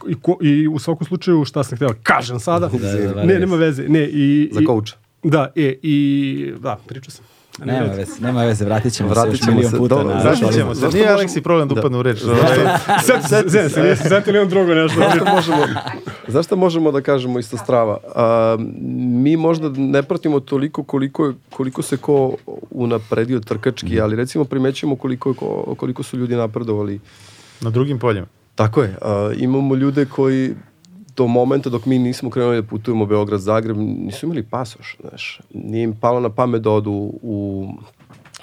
i, 0.08 0.14
ko, 0.14 0.38
I 0.42 0.68
u 0.68 0.78
svakom 0.78 1.06
slučaju, 1.06 1.44
šta 1.44 1.64
sam 1.64 1.76
htio 1.76 1.88
kažem 2.02 2.40
sada, 2.40 2.68
da, 2.68 2.78
da, 2.78 3.24
ne, 3.24 3.32
da. 3.32 3.38
nema 3.38 3.56
veze, 3.56 3.82
ne, 3.82 4.04
i... 4.04 4.50
Za 4.52 4.60
coacha. 4.66 4.96
Da, 5.22 5.52
e, 5.56 5.74
i, 5.82 6.52
da, 6.60 6.78
pričao 6.86 7.10
sam. 7.10 7.24
Nema 7.64 7.86
veze, 7.86 8.12
nema 8.20 8.44
veze, 8.44 8.64
vratit 8.64 8.92
ćemo 8.92 9.08
Vratit 9.08 9.30
se 9.30 9.32
još 9.32 9.40
ćemo 9.40 9.54
milion 9.54 9.70
se, 9.70 9.76
puta 9.78 9.94
dobro, 9.94 10.14
na 10.14 10.20
zašto 10.20 10.44
Vratit 10.46 10.60
ćemo 10.60 10.74
se. 10.74 10.88
Nije 10.88 11.08
Aleksi 11.08 11.40
problem 11.40 11.68
da 11.68 11.74
Da. 11.74 11.80
upadne 11.80 11.98
u 11.98 12.02
reč. 12.02 12.18
Sad, 13.02 13.28
sad, 13.28 13.50
sad, 13.98 14.28
imam 14.28 14.48
drugo 14.48 14.74
nešto. 14.74 15.00
Zašto 15.00 15.24
možemo, 15.26 15.58
zašto 16.28 16.56
možemo 16.56 16.92
da 16.92 17.00
kažemo 17.00 17.38
isto 17.38 17.56
strava? 17.56 17.98
A, 18.14 18.56
mi 19.14 19.36
možda 19.36 19.68
ne 19.70 20.02
pratimo 20.02 20.40
toliko 20.40 20.82
koliko, 20.82 21.26
je- 21.26 21.34
koliko 21.50 21.82
se 21.82 21.96
ko 21.96 22.34
unapredio 22.70 23.40
trkački, 23.40 24.00
ali 24.00 24.16
recimo 24.16 24.44
primećujemo 24.44 24.96
koliko, 24.96 25.34
koliko 25.74 26.02
su 26.02 26.16
ljudi 26.16 26.36
napredovali. 26.36 27.00
Na 27.60 27.70
drugim 27.70 27.98
poljima. 27.98 28.26
Tako 28.54 28.82
je. 28.82 28.96
A, 29.02 29.32
imamo 29.36 29.74
ljude 29.74 30.04
koji 30.06 30.54
do 31.16 31.26
momenta 31.26 31.70
dok 31.70 31.86
mi 31.86 31.98
nismo 31.98 32.30
krenuli 32.30 32.62
da 32.62 32.68
putujemo 32.68 33.06
Beograd-Zagreb, 33.06 33.76
nisu 33.76 34.26
imali 34.26 34.42
pasoš, 34.42 34.96
znaš. 35.00 35.40
Nije 35.54 35.84
im 35.84 35.96
palo 36.00 36.20
na 36.20 36.30
pamet 36.30 36.62
da 36.62 36.70
odu 36.70 37.12
u 37.22 37.68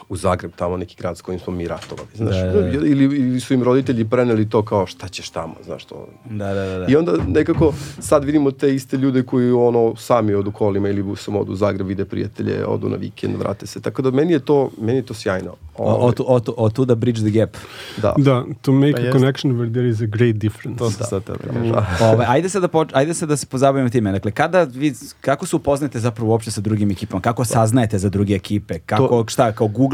u 0.09 0.15
Zagreb, 0.15 0.51
tamo 0.55 0.77
neki 0.77 0.95
grad 0.99 1.17
s 1.17 1.21
kojim 1.21 1.39
smo 1.39 1.53
mi 1.53 1.67
ratovali, 1.67 2.07
znaš. 2.15 2.35
Da, 2.35 2.43
da, 2.43 2.61
da. 2.61 2.67
Ili, 2.67 3.03
ili 3.05 3.39
su 3.39 3.53
im 3.53 3.63
roditelji 3.63 4.05
preneli 4.05 4.49
to 4.49 4.61
kao 4.61 4.85
šta 4.87 5.07
ćeš 5.07 5.29
tamo, 5.29 5.55
znaš 5.65 5.85
to. 5.85 6.07
Da, 6.25 6.53
da, 6.53 6.65
da. 6.65 6.79
da. 6.79 6.85
I 6.89 6.95
onda 6.95 7.13
nekako 7.27 7.73
sad 7.99 8.23
vidimo 8.23 8.51
te 8.51 8.75
iste 8.75 8.97
ljude 8.97 9.23
koji 9.23 9.51
ono 9.51 9.95
sami 9.95 10.33
odu 10.33 10.51
kolima 10.51 10.89
ili 10.89 11.03
busom 11.03 11.35
odu 11.35 11.51
u 11.51 11.55
Zagreb, 11.55 11.87
vide 11.87 12.05
prijatelje, 12.05 12.65
odu 12.65 12.89
na 12.89 12.95
vikend, 12.97 13.35
vrate 13.35 13.67
se. 13.67 13.81
Tako 13.81 14.01
da 14.01 14.11
meni 14.11 14.33
je 14.33 14.39
to, 14.39 14.69
meni 14.81 14.97
je 14.97 15.05
to 15.05 15.13
sjajno. 15.13 15.51
O, 15.77 15.83
Ovaj, 15.85 16.07
od, 16.09 16.21
od, 16.27 16.49
od 16.57 16.73
tuda 16.73 16.95
bridge 16.95 17.21
the 17.21 17.29
gap. 17.29 17.49
da. 17.97 18.13
Da, 18.17 18.43
to 18.61 18.71
make 18.71 18.91
Pa 18.91 18.97
a 18.97 19.01
jeste. 19.01 19.19
connection 19.19 19.53
where 19.53 19.71
there 19.71 19.89
is 19.89 20.01
a 20.01 20.05
great 20.07 20.35
difference. 20.35 20.77
To 20.77 20.91
sam 20.91 21.05
sad 21.05 21.23
da 21.27 21.33
kažem. 21.35 21.71
Da. 21.71 21.87
Ove, 22.03 22.25
ajde 22.27 22.49
sad 22.49 22.61
da 22.61 22.67
poč, 22.67 22.89
ajde 22.93 23.13
sad 23.13 23.29
da 23.29 23.37
se 23.37 23.45
pozabavimo 23.45 23.89
time. 23.89 24.11
Dakle, 24.11 24.31
kada 24.31 24.63
vi 24.63 24.93
kako 25.21 25.45
se 25.45 25.55
upoznate 25.55 25.99
zapravo 25.99 26.31
uopšte 26.31 26.51
sa 26.51 26.61
drugim 26.61 26.91
ekipama? 26.91 27.21
Kako 27.21 27.45
saznajete 27.45 27.97
za 27.97 28.09
druge 28.09 28.33
ekipe? 28.33 28.79
Kako 28.79 29.07
To- 29.07 29.25
šta, 29.27 29.51
kao 29.51 29.67
googlam 29.67 29.86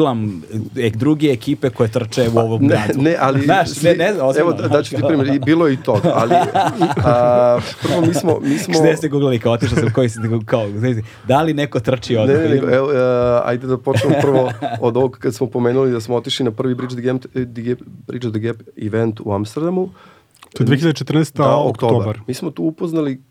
e, 0.77 0.89
druge 0.89 1.27
ekipe 1.27 1.69
koje 1.69 1.89
trče 1.89 2.29
u 2.33 2.37
ovom 2.37 2.61
Ne, 2.61 2.67
gradu? 2.67 3.01
ne, 3.01 3.15
ali... 3.19 3.41
Znaš, 3.45 3.81
ne, 3.81 3.95
ne, 3.95 4.11
ozbiljno. 4.21 4.49
Evo, 4.49 4.53
da, 4.53 4.67
daću 4.67 4.95
ti 4.95 5.01
primjer, 5.07 5.35
i 5.35 5.39
bilo 5.39 5.67
je 5.67 5.73
i 5.73 5.77
to, 5.77 6.01
ali 6.13 6.35
a, 7.05 7.59
prvo 7.81 8.01
mi 8.07 8.13
smo... 8.13 8.39
Mi 8.39 8.57
smo 8.57 8.79
Gde 8.79 8.97
ste 8.97 9.09
googlali, 9.09 9.39
kao 9.39 9.53
otišao 9.53 9.77
sam, 9.77 9.93
koji 9.93 10.09
ste, 10.09 10.21
kao, 10.45 10.69
znaš, 10.69 10.95
da 11.27 11.41
li 11.41 11.53
neko 11.53 11.79
trči 11.79 12.17
od... 12.17 12.29
Ne, 12.29 12.33
ne, 12.33 12.49
nego, 12.49 12.69
evo, 12.69 12.91
e, 12.91 12.97
ajde 13.43 13.67
da 13.67 13.77
počnemo 13.77 14.15
prvo 14.21 14.51
od 14.81 14.97
ovog 14.97 15.17
kad 15.21 15.35
smo 15.35 15.47
pomenuli 15.47 15.91
da 15.91 16.01
smo 16.01 16.15
otišli 16.15 16.45
na 16.45 16.51
prvi 16.51 16.75
Bridge 16.75 16.95
the 16.95 17.01
Gap, 17.01 17.21
the 17.31 17.61
Gap, 17.61 17.79
Bridge 18.07 18.29
the 18.31 18.39
Gap 18.39 18.55
event 18.77 19.19
u 19.23 19.33
Amsterdamu. 19.33 19.89
To 20.53 20.63
je 20.63 20.67
2014. 20.67 21.37
Da, 21.37 21.55
oktobar. 21.57 22.19
Mi 22.27 22.33
smo 22.33 22.51
tu 22.51 22.63
upoznali 22.63 23.21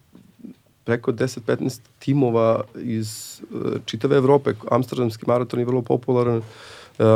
preko 0.84 1.12
10-15 1.12 1.80
timova 1.98 2.60
iz 2.76 3.08
uh, 3.50 3.60
čitave 3.84 4.16
Evrope. 4.16 4.54
Amsterdamski 4.70 5.24
maraton 5.26 5.60
je 5.60 5.66
vrlo 5.66 5.82
popularan, 5.82 6.36
uh, 6.36 6.44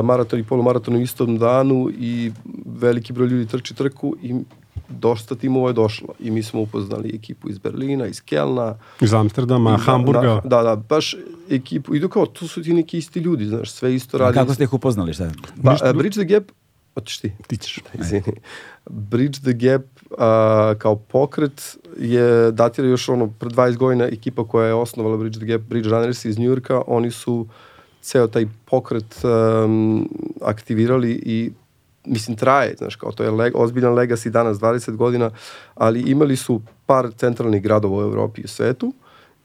maraton 0.05 0.41
i 0.41 0.45
polumaraton 0.45 0.95
u 0.95 1.01
istom 1.01 1.39
danu 1.39 1.91
i 1.91 2.33
veliki 2.67 3.13
broj 3.13 3.29
ljudi 3.29 3.47
trči 3.47 3.75
trku 3.75 4.17
i 4.23 4.35
dosta 4.89 5.35
timova 5.35 5.69
je 5.69 5.75
došlo. 5.75 6.09
I 6.21 6.31
mi 6.31 6.43
smo 6.43 6.61
upoznali 6.61 7.13
ekipu 7.15 7.51
iz 7.51 7.59
Berlina, 7.59 8.07
iz 8.07 8.21
Kelna, 8.21 8.79
Iz 9.01 9.15
Amsterdama, 9.15 9.71
Da, 9.71 9.77
Hamburga. 9.77 10.41
Da, 10.45 10.49
da, 10.57 10.63
da, 10.63 10.77
baš 10.77 11.17
ekipu. 11.51 11.95
Idu 11.95 12.09
kao, 12.09 12.27
tu 12.27 12.49
su 12.49 12.63
ti 12.63 12.73
neki 12.73 12.99
isti 12.99 13.21
ljudi, 13.21 13.47
znaš, 13.47 13.71
sve 13.71 13.95
isto 13.95 14.19
radi. 14.19 14.35
Kako 14.35 14.55
ste 14.55 14.65
ih 14.65 14.73
upoznali, 14.73 15.15
šta? 15.15 15.31
Pa, 15.65 15.73
Ništa- 15.73 15.91
uh, 15.91 15.97
Bridge 15.97 16.15
the 16.17 16.35
Gap, 16.35 16.45
hoćeš 16.95 17.19
ti? 17.19 17.33
Ti 17.47 17.57
ćeš. 17.57 17.79
Izvini. 17.95 18.33
Bridge 18.87 19.39
the 19.41 19.53
Gap 19.53 19.83
uh, 20.17 20.79
kao 20.79 20.97
pokret 20.97 21.77
je 21.99 22.53
datira 22.53 22.89
još 22.89 23.09
ono 23.09 23.31
pre 23.39 23.49
20 23.49 23.77
godina 23.77 24.05
ekipa 24.05 24.45
koja 24.45 24.67
je 24.67 24.75
osnovala 24.75 25.17
Bridge 25.17 25.39
the 25.39 25.47
Gap, 25.47 25.61
Bridge 25.61 25.89
Runners 25.89 26.25
iz 26.25 26.39
Njujorka, 26.39 26.83
oni 26.87 27.11
su 27.11 27.47
ceo 28.03 28.27
taj 28.27 28.47
pokret 28.65 29.25
um, 29.25 30.09
aktivirali 30.43 31.13
i 31.13 31.53
mislim 32.05 32.37
traje, 32.37 32.75
znaš, 32.79 32.97
kao 32.97 33.13
to 33.13 33.23
je 33.23 33.31
leg, 33.31 33.53
ozbiljan 33.57 33.95
legacy 33.95 34.29
danas, 34.29 34.59
20 34.59 34.97
godina, 34.97 35.31
ali 35.75 36.01
imali 36.01 36.37
su 36.37 36.61
par 36.87 37.11
centralnih 37.17 37.63
gradova 37.63 37.99
u 37.99 38.03
Evropi 38.03 38.41
i 38.41 38.45
u 38.45 38.49
svetu 38.49 38.93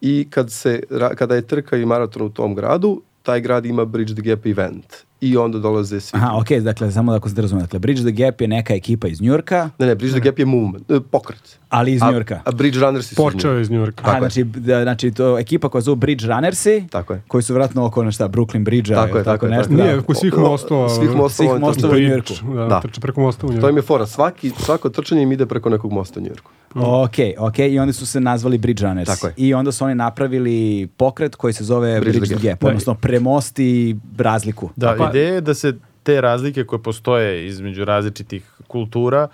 i 0.02 0.28
kad 0.30 0.52
se, 0.52 0.84
kada 1.16 1.36
je 1.36 1.48
trka 1.48 1.78
i 1.78 1.86
maraton 1.86 2.22
u 2.22 2.30
tom 2.30 2.56
gradu, 2.56 3.02
taj 3.24 3.42
grad 3.42 3.66
ima 3.66 3.86
Bridge 3.86 4.14
the 4.14 4.22
Gap 4.22 4.46
event 4.46 5.11
i 5.22 5.38
onda 5.38 5.60
dolaze 5.60 6.00
svi. 6.00 6.18
Aha, 6.18 6.32
okej, 6.36 6.60
dakle, 6.62 6.92
samo 6.92 7.12
da 7.12 7.18
ako 7.18 7.30
se 7.30 7.36
da 7.36 7.42
razumem. 7.42 7.62
Dakle, 7.62 7.80
Bridge 7.80 8.02
the 8.04 8.12
Gap 8.14 8.42
je 8.42 8.48
neka 8.48 8.74
ekipa 8.74 9.08
iz 9.08 9.22
Njurka, 9.22 9.70
Ne, 9.80 9.88
ne, 9.88 9.96
Bridge 9.96 10.14
the 10.14 10.22
Gap 10.22 10.40
je 10.40 10.46
movement, 10.46 10.92
e, 10.92 11.00
pokret. 11.02 11.60
ali 11.70 11.94
iz 11.94 12.02
A- 12.02 12.12
Njurka. 12.12 12.42
A, 12.46 12.52
Bridge 12.52 12.80
Runners 12.80 13.06
su 13.06 13.16
Počeo 13.16 13.52
je 13.52 13.62
iz 13.62 13.72
Njurka. 13.72 14.04
Aha, 14.06 14.20
znači, 14.20 14.44
da, 14.44 14.84
znači, 14.84 15.12
to 15.12 15.28
je 15.28 15.42
ekipa 15.42 15.70
koja 15.70 15.82
zove 15.82 15.96
Bridge 15.96 16.26
Runnersi, 16.26 16.88
Tako 16.90 17.14
je. 17.14 17.22
koji 17.28 17.44
su 17.44 17.54
vratno 17.54 17.86
oko 17.86 18.04
na 18.04 18.12
šta, 18.12 18.30
Brooklyn 18.30 18.64
Bridge-a, 18.64 18.96
Tako 18.98 19.18
je, 19.18 19.24
tako 19.24 19.48
nešto. 19.48 19.64
tako 19.64 19.74
je. 19.74 19.84
Nije, 19.84 19.94
da. 19.94 20.00
oko 20.00 20.14
svih 20.14 20.34
mostova. 20.36 20.90
svih 20.90 21.10
mostova 21.10 21.50
Svih 21.50 21.62
mostova 21.62 21.94
u 21.94 22.00
Njujorku. 22.00 22.34
Da, 22.56 22.66
Da. 22.66 22.82
trče 22.82 23.02
preko 23.02 23.22
mosta 23.22 23.46
u 23.46 23.50
To 23.50 23.54
Njurku. 23.54 23.70
im 23.70 23.76
je 23.76 23.82
fora. 23.82 24.06
Svaki, 24.06 24.50
svako 24.52 24.90
trčanje 24.90 25.22
im 25.24 25.32
ide 25.32 25.46
preko 25.46 25.70
nekog 25.70 25.92
mosta 25.92 26.20
u 26.20 26.24
Njujorku. 26.24 26.52
Ok, 26.76 27.16
ok, 27.38 27.60
i 27.60 27.80
oni 27.80 27.94
su 27.94 28.06
se 28.06 28.20
nazvali 28.20 28.58
Bridge 28.58 28.84
Runners. 28.84 29.08
Tako 29.08 29.28
je. 29.28 29.34
I 29.38 29.54
onda 29.54 29.72
su 29.72 29.86
oni 29.86 29.96
napravili 29.96 30.88
pokret 30.98 31.36
koji 31.36 31.54
se 31.54 31.64
zove 31.64 32.00
Bridge 32.00 32.20
Bridge, 32.20 32.36
Gap. 32.36 32.44
Gap, 32.44 32.64
odnosno 32.64 32.96
premosti 32.96 33.96
razliku. 34.18 34.70
Da, 34.76 34.96
Pa- 34.98 35.10
ideja 35.10 35.34
je 35.34 35.42
da 35.42 35.54
se 35.54 35.74
te 36.04 36.22
razlike 36.22 36.64
koje 36.64 36.84
postoje 36.84 37.48
između 37.48 37.86
različitih 37.86 38.52
kultura 38.68 39.28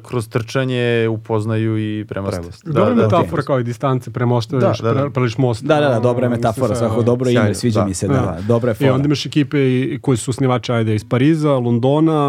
kroz 0.00 0.28
trčanje 0.28 0.80
upoznaju 1.08 1.78
i 1.78 2.04
premoste. 2.04 2.36
Premoste. 2.36 2.70
Dobra 2.70 2.88
da, 2.90 3.02
metafora 3.02 3.42
kao 3.42 3.60
i 3.60 3.64
distance 3.64 4.10
premostavljaš, 4.10 4.78
Da, 4.78 4.88
da, 4.88 4.94
da. 4.94 5.00
pre- 5.00 5.10
preliš 5.10 5.38
most. 5.38 5.64
Da, 5.64 5.80
da, 5.80 5.88
da, 5.88 6.00
dobra 6.00 6.24
je 6.24 6.30
metafora, 6.30 6.74
svako 6.74 7.02
dobro 7.02 7.30
ime, 7.30 7.54
sviđa 7.54 7.80
da. 7.80 7.86
mi 7.86 7.94
se, 7.94 8.08
da, 8.08 8.14
Da. 8.14 8.20
da, 8.20 8.38
dobra 8.42 8.70
je 8.70 8.72
I 8.72 8.76
fora. 8.76 8.94
onda 8.94 9.06
imaš 9.06 9.26
ekipe 9.26 9.58
i, 9.60 9.98
koji 10.02 10.16
su 10.16 10.30
osnivači, 10.30 10.72
ajde, 10.72 10.94
iz 10.94 11.04
Pariza, 11.04 11.52
Londona, 11.52 12.20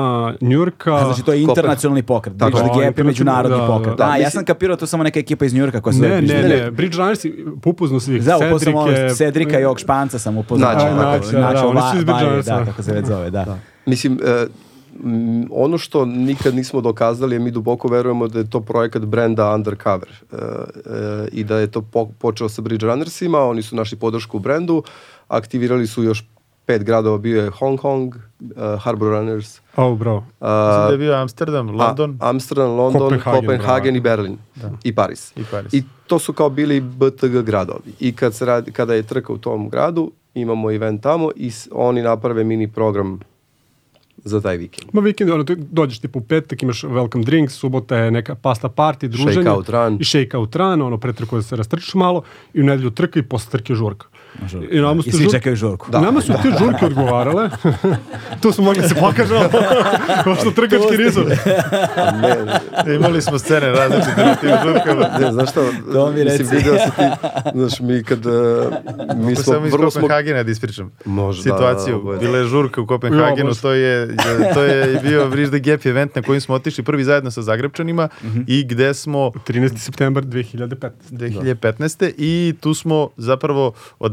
Njurka. 0.42 0.96
A, 0.96 1.06
znači 1.06 1.24
to 1.24 1.34
je 1.34 1.42
internacionalni 1.42 2.04
pokret, 2.04 2.36
Bridge 2.36 2.58
Tako. 2.58 2.70
the 2.70 2.86
Gap 2.86 2.98
je 2.98 3.04
međunarodni 3.04 3.58
da, 3.58 3.68
pokret. 3.68 3.98
da. 3.98 4.04
A, 4.04 4.08
Da, 4.08 4.12
ja 4.12 4.18
mislim- 4.18 4.32
sam 4.32 4.46
kapirao 4.46 4.76
to 4.76 4.88
samo 4.88 5.04
neka 5.04 5.20
ekipa 5.20 5.46
iz 5.46 5.54
Njurka 5.54 5.82
koja 5.82 5.94
se 5.94 6.00
Ne, 6.00 6.08
Bridge 6.10 6.34
ne, 6.34 6.44
ne, 6.56 6.72
Bridge 6.72 6.98
Runners, 6.98 7.20
upuzno 7.66 8.00
si 8.00 8.16
ih, 8.16 8.24
Da, 8.24 8.38
upoznao 8.38 8.76
ono 8.76 9.10
Cedrika 9.10 9.60
i 9.60 9.66
ovog 9.66 9.80
Španca 9.80 10.20
sam 10.20 10.38
upoznao. 10.38 10.74
Nađe, 10.74 10.86
da, 11.32 11.68
oni 11.68 11.82
su 11.82 11.98
iz 11.98 12.04
Bridge 12.04 12.12
Vaje, 12.14 12.26
Runnersa. 12.26 12.60
Da, 12.60 12.66
kako 12.66 12.84
se 12.84 12.94
već 12.94 13.06
zove, 13.06 13.30
da. 13.30 13.58
Mislim, 13.86 14.20
e, 14.26 14.30
m, 14.32 14.48
ono 15.52 15.78
što 15.78 16.06
nikad 16.06 16.56
nismo 16.56 16.82
dokazali, 16.82 17.36
je 17.36 17.40
mi 17.40 17.52
duboko 17.52 17.88
verujemo 17.88 18.28
da 18.28 18.40
je 18.40 18.50
to 18.50 18.62
projekat 18.62 19.02
brenda 19.04 19.54
Undercover 19.54 20.10
e, 20.10 20.36
e, 20.36 20.48
i 21.30 21.44
da 21.44 21.58
je 21.58 21.68
to 21.68 21.82
po, 21.84 22.06
počeo 22.10 22.50
sa 22.50 22.62
Bridge 22.62 22.86
Runnersima, 22.86 23.40
oni 23.40 23.62
su 23.62 23.76
našli 23.76 23.98
podršku 23.98 24.38
u 24.38 24.42
brendu, 24.42 24.84
aktivirali 25.28 25.88
su 25.88 26.04
još 26.04 26.26
pet 26.66 26.84
gradova, 26.84 27.18
bio 27.18 27.44
je 27.44 27.50
Hong 27.50 27.80
Kong, 27.80 28.16
e, 28.16 28.20
Harbor 28.78 29.08
Runners, 29.10 29.60
Oh, 29.76 29.98
bravo. 29.98 30.18
e, 30.18 30.46
Mislim 30.68 30.86
da 30.86 30.92
je 30.92 30.98
bio 30.98 31.14
Amsterdam, 31.14 31.70
London 31.70 32.18
A, 32.20 32.30
Amsterdam, 32.30 32.70
London, 32.70 33.02
Kopenhagen, 33.02 33.42
Kopenhagen, 33.42 33.94
bravo. 33.94 33.98
i 33.98 34.02
Berlin 34.02 34.38
i 34.84 34.96
Paris. 34.96 35.34
i 35.36 35.44
Paris. 35.44 35.74
I 35.74 35.84
to 36.08 36.20
su 36.20 36.34
kao 36.34 36.50
bili 36.50 36.80
BTG 36.82 37.42
gradovi. 37.42 37.94
I 38.00 38.14
kad 38.14 38.34
se 38.34 38.46
radi, 38.46 38.72
kada 38.72 38.94
je 38.94 39.04
trka 39.04 39.34
u 39.34 39.38
tom 39.38 39.70
gradu, 39.70 40.12
imamo 40.34 40.72
event 40.72 41.04
tamo 41.04 41.32
i 41.36 41.52
s- 41.52 41.68
oni 41.74 42.02
naprave 42.02 42.44
mini 42.44 42.68
program 42.68 43.20
za 44.24 44.42
taj 44.42 44.58
vikend. 44.58 44.90
Ma 44.94 45.02
vikend, 45.02 45.30
ono, 45.30 45.46
dođeš 45.58 46.00
tipa 46.00 46.20
u 46.20 46.22
petak, 46.22 46.64
imaš 46.64 46.84
welcome 46.84 47.24
drinks, 47.24 47.54
subota 47.54 47.98
je 47.98 48.12
neka 48.12 48.36
pasta 48.36 48.70
party, 48.70 49.08
druženje. 49.08 49.34
Shakeout 49.34 49.70
run. 49.70 49.98
I 50.00 50.06
shakeout 50.06 50.56
run, 50.56 50.82
ono, 50.82 50.98
pre 50.98 51.14
trku 51.14 51.36
da 51.36 51.42
se 51.42 51.56
rastrčiš 51.56 51.94
malo, 51.94 52.24
i 52.54 52.62
u 52.62 52.64
nedelju 52.64 52.92
trka 52.92 53.20
i 53.20 53.24
posle 53.24 53.52
trke 53.52 53.76
žurka. 53.76 54.08
I 54.72 54.78
nama 54.78 55.02
su 55.02 55.10
I 55.10 55.12
svi 55.12 55.26
žur- 55.26 55.32
čekaju 55.32 55.56
žurku. 55.56 55.88
Nama 55.92 56.22
su 56.22 56.34
te 56.34 56.50
žurke 56.60 56.86
odgovarale. 56.86 57.50
tu 58.42 58.52
smo 58.52 58.64
mogli 58.64 58.82
da 58.82 58.88
se 58.88 58.96
pokažemo. 58.96 59.40
Kao 60.24 60.36
što 60.36 60.52
trkački 60.52 60.98
rizor. 60.98 61.26
Ne, 62.16 62.36
Imali 62.96 63.22
smo 63.22 63.40
scene 63.40 63.68
različite 63.68 64.14
na 64.18 64.36
tim 64.36 64.50
žurkama. 64.64 65.08
ne, 65.20 65.32
znaš 65.32 65.50
šta, 65.52 65.62
To 65.94 66.08
mi 66.08 66.24
mislim, 66.24 66.50
reci. 66.50 66.56
video 66.58 66.76
si 66.76 66.92
ti, 66.92 67.02
znaš, 67.54 67.80
mi 67.80 68.04
kad, 68.04 68.26
uh, 68.26 68.34
mi 69.18 69.36
smo, 69.36 69.44
samo 69.46 69.66
iz 69.68 69.74
vrlo 69.74 69.92
smo, 69.92 70.02
Kopenhagena 70.02 70.44
da 70.44 70.52
ispričam 70.52 70.92
Može, 71.06 71.38
da, 71.40 71.44
situaciju. 71.46 72.02
da, 72.02 72.12
da, 72.12 72.18
Bila 72.20 72.38
je 72.38 72.46
žurka 72.46 72.82
u 72.82 72.88
Kopenhagenu, 72.88 73.54
to 73.54 73.72
je, 73.72 74.16
to 74.54 74.64
je 74.64 75.00
bio 75.00 75.28
Bridge 75.28 75.52
the 75.52 75.72
Gap 75.72 75.86
event 75.86 76.16
na 76.16 76.22
kojim 76.22 76.42
smo 76.42 76.56
otišli 76.56 76.84
prvi 76.84 77.04
zajedno 77.04 77.32
sa 77.32 77.42
Zagrebčanima 77.42 78.10
i 78.48 78.64
gde 78.66 78.94
smo 78.94 79.20
13. 79.40 79.78
septembar 79.78 80.24
2015. 80.24 80.90
2015. 81.12 81.82
i 82.18 82.54
tu 82.60 82.74
smo 82.74 83.10
zapravo 83.18 83.72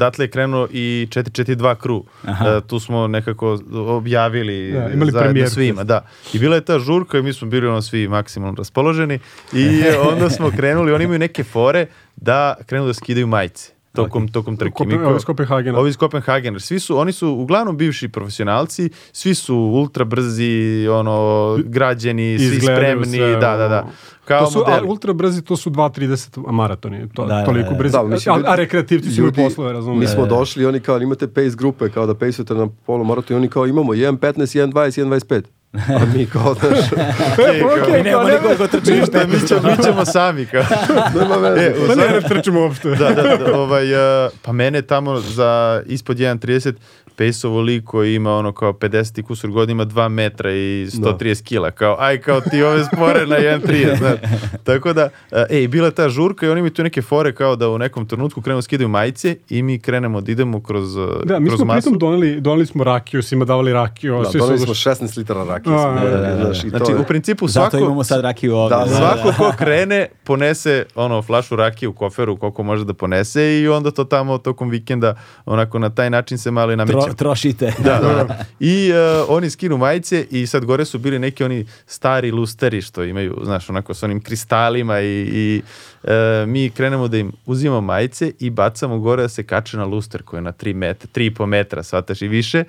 odatle 0.09 0.25
je 0.25 0.31
krenuo 0.31 0.69
i 0.71 1.09
442 1.11 1.75
crew. 1.77 2.03
E, 2.27 2.61
tu 2.67 2.81
smo 2.81 3.07
nekako 3.07 3.59
objavili 3.73 4.73
Da, 4.73 4.89
imali 4.89 5.11
zajedno 5.11 5.21
premijerku. 5.21 5.55
svima, 5.55 5.85
da. 5.85 6.05
I 6.33 6.39
bila 6.39 6.55
je 6.57 6.65
ta 6.65 6.79
žurka 6.79 7.19
i 7.19 7.23
mi 7.23 7.33
smo 7.33 7.49
bili 7.49 7.67
ono 7.67 7.83
svi 7.83 8.09
maksimalno 8.09 8.55
raspoloženi 8.59 9.19
i 9.53 9.83
onda 10.13 10.31
smo 10.31 10.51
krenuli, 10.51 10.93
oni 10.93 11.05
imaju 11.05 11.19
neke 11.19 11.45
fore 11.45 11.87
da 12.17 12.55
krenu 12.67 12.87
da 12.87 12.95
skidaju 12.95 13.27
majice 13.27 13.73
tokom, 13.95 14.29
tokom 14.29 14.57
trke. 14.57 14.73
Kopen- 14.73 15.07
ovi 15.07 15.17
iz 15.17 15.25
Kopenhagena. 15.25 15.79
Ovi 15.79 15.91
iz 15.91 15.97
Kopenhagena. 15.97 16.61
Svi 16.61 16.81
su, 16.81 16.99
oni 16.99 17.13
su 17.13 17.29
uglavnom 17.29 17.77
bivši 17.77 18.09
profesionalci, 18.09 18.91
svi 19.13 19.35
su 19.35 19.57
ultra 19.57 20.05
brzi, 20.05 20.87
ono, 20.91 21.57
građeni, 21.65 22.39
svi 22.39 22.45
Izgledaju 22.47 22.77
spremni, 22.79 23.17
sve, 23.19 23.33
da, 23.33 23.57
da, 23.57 23.69
da. 23.69 23.87
Kao 24.29 24.41
to 24.41 24.51
su, 24.51 24.59
a 24.59 24.63
modeli. 24.63 24.89
ultra 24.89 25.13
brzi, 25.13 25.43
to 25.43 25.57
su 25.57 25.71
2.30 25.71 26.17
maratoni. 26.49 27.09
To, 27.09 27.25
Da, 27.25 27.35
da, 27.35 27.45
toliko 27.45 27.65
da, 27.65 27.73
da. 27.73 27.79
brzi. 27.79 27.93
Da, 27.93 28.03
mislim, 28.05 28.35
a, 28.37 28.43
a 28.47 28.55
rekreativci 28.55 29.11
su 29.11 29.21
ljudi- 29.21 29.37
poslove, 29.39 29.73
razumiješ? 29.73 30.01
Mi 30.01 30.07
smo 30.09 30.27
došli 30.29 30.67
oni 30.67 30.81
kao 30.81 30.99
imate 30.99 31.29
pace 31.29 31.51
grupe, 31.51 31.89
kao 31.89 32.07
da 32.07 32.15
pejsujete 32.15 32.55
na 32.55 32.69
polumaratu 32.87 33.33
i 33.33 33.37
oni 33.37 33.49
kao 33.49 33.67
imamo 33.67 33.93
1.15, 33.95 34.19
1.20, 34.63 35.03
1.25. 35.03 35.43
A 35.73 36.07
mi 36.09 36.27
kao, 36.27 36.55
znaš, 36.61 36.79
E, 36.79 37.61
pa 37.61 37.73
okej, 37.75 37.97
Mi 37.97 38.03
nemamo 38.03 38.13
kao 38.15 38.25
ne- 38.25 38.35
nikoga 38.35 38.57
ko 38.57 38.67
trči. 38.69 38.93
Ništa, 38.93 39.19
mi 39.27 39.49
ćemo, 39.49 39.61
mi 39.63 39.85
ćemo 39.85 40.05
sami. 40.07 40.47
Kao. 40.47 40.63
nema 41.21 41.37
veze. 41.37 41.61
E, 41.63 41.75
u 41.75 41.87
Pa 41.89 41.95
ne, 41.95 42.09
ne 42.11 42.21
trčimo 42.23 42.61
uopšte. 42.61 42.89
da, 42.91 43.11
da, 43.11 43.37
da, 43.37 43.57
ovaj, 43.57 43.93
uh, 43.95 44.01
pa 44.43 44.53
mene 44.53 44.83
tamo 44.83 45.17
za 45.19 45.83
ispod 45.87 46.17
1.30 46.19 46.73
Pejsovo 47.19 47.61
lik 47.61 47.85
koji 47.85 48.15
ima 48.15 48.33
ono 48.35 48.53
kao 48.53 48.73
50 48.73 49.21
i 49.21 49.23
kusur 49.23 49.51
godina, 49.51 49.73
ima 49.73 49.87
2 49.87 50.09
metra 50.09 50.53
i 50.53 50.87
130 50.87 51.43
kila, 51.43 51.71
kao 51.71 51.97
aj 51.99 52.21
kao 52.21 52.41
ti 52.41 52.63
ove 52.63 52.85
spore 52.85 53.27
na 53.27 53.37
1.30, 53.37 53.97
znaš. 53.99 54.19
Tako 54.65 54.93
da, 54.93 55.05
uh, 55.05 55.39
ej, 55.51 55.69
bila 55.69 55.87
je 55.87 55.95
ta 55.95 56.09
žurka 56.09 56.47
i 56.47 56.49
oni 56.49 56.63
mi 56.63 56.71
tu 56.71 56.83
neke 56.83 57.03
fore 57.03 57.35
kao 57.35 57.57
da 57.57 57.69
u 57.69 57.79
nekom 57.79 58.07
trenutku 58.07 58.43
krenu 58.43 58.59
da 58.59 58.63
skidaju 58.63 58.89
majice 58.89 59.37
i 59.49 59.63
mi 59.63 59.79
krenemo 59.79 60.21
da 60.21 60.33
idemo 60.33 60.63
kroz, 60.63 60.97
uh, 60.97 61.09
Da, 61.25 61.39
mi 61.39 61.49
kroz 61.49 61.59
smo 61.59 61.67
masu. 61.67 61.81
pritom 61.81 61.99
doneli, 61.99 62.41
doneli 62.41 62.67
smo 62.67 62.85
rakiju, 62.85 63.23
svima 63.23 63.45
davali 63.45 63.73
rakiju. 63.73 64.19
Da, 64.23 64.31
svi 64.31 64.39
doneli 64.39 64.59
smo 64.59 64.75
16 64.75 65.19
litara 65.19 65.45
rakije. 65.45 65.75
A, 65.75 65.79
smo 65.79 66.11
da, 66.11 66.11
da, 66.11 66.35
da, 66.35 66.45
znaš, 66.45 66.63
to 66.63 66.69
Znači, 66.69 66.95
u 66.95 67.05
principu 67.05 67.49
Zato 67.49 67.71
svako... 67.71 67.85
imamo 67.85 68.05
sad 68.05 68.21
rakiju 68.21 68.57
ovde. 68.57 68.77
Da, 68.77 68.87
Svako 68.87 69.33
ko 69.37 69.53
krene 69.59 70.07
ponese 70.25 70.85
ono 70.95 71.23
flašu 71.23 71.57
rakije 71.57 71.89
u 71.89 71.93
koferu 71.93 72.37
koliko 72.37 72.63
može 72.63 72.85
da 72.85 72.95
ponese 72.95 73.61
i 73.61 73.69
onda 73.69 73.91
to 73.91 74.05
tamo 74.05 74.39
tokom 74.39 74.71
vikenda 74.71 75.15
onako 75.47 75.79
na 75.79 75.91
taj 75.91 76.11
način 76.11 76.39
se 76.39 76.51
malo 76.51 76.73
i 76.73 76.77
nameće. 76.77 77.08
Tro, 77.15 77.29
trošite. 77.29 77.73
Da, 77.79 77.99
da, 77.99 78.25
da. 78.25 78.45
I 78.61 78.93
uh, 78.93 79.27
oni 79.29 79.51
skinu 79.51 79.77
majice 79.77 80.27
i 80.31 80.47
sad 80.47 80.65
gore 80.65 80.85
su 80.85 80.99
bili 80.99 81.19
neki 81.19 81.45
oni 81.45 81.67
stari 81.87 82.31
lusteri 82.31 82.83
što 82.83 83.05
imaju, 83.05 83.41
znaš, 83.45 83.71
onako 83.71 83.95
s 83.95 84.03
onim 84.03 84.21
kristalima 84.21 85.01
i, 85.01 85.29
i 85.33 85.63
uh, 86.03 86.11
mi 86.47 86.71
krenemo 86.71 87.09
da 87.09 87.19
im 87.19 87.33
uzimamo 87.47 87.81
majice 87.81 88.33
i 88.39 88.51
bacamo 88.51 88.99
gore 88.99 89.23
da 89.23 89.29
se 89.29 89.43
kače 89.43 89.77
na 89.77 89.85
luster 89.85 90.23
koji 90.23 90.39
je 90.39 90.43
na 90.43 90.53
3 90.53 90.75
metra, 90.75 91.09
3,5 91.15 91.47
metra, 91.47 91.83
shvataš 91.83 92.23
i 92.23 92.29
više. 92.29 92.65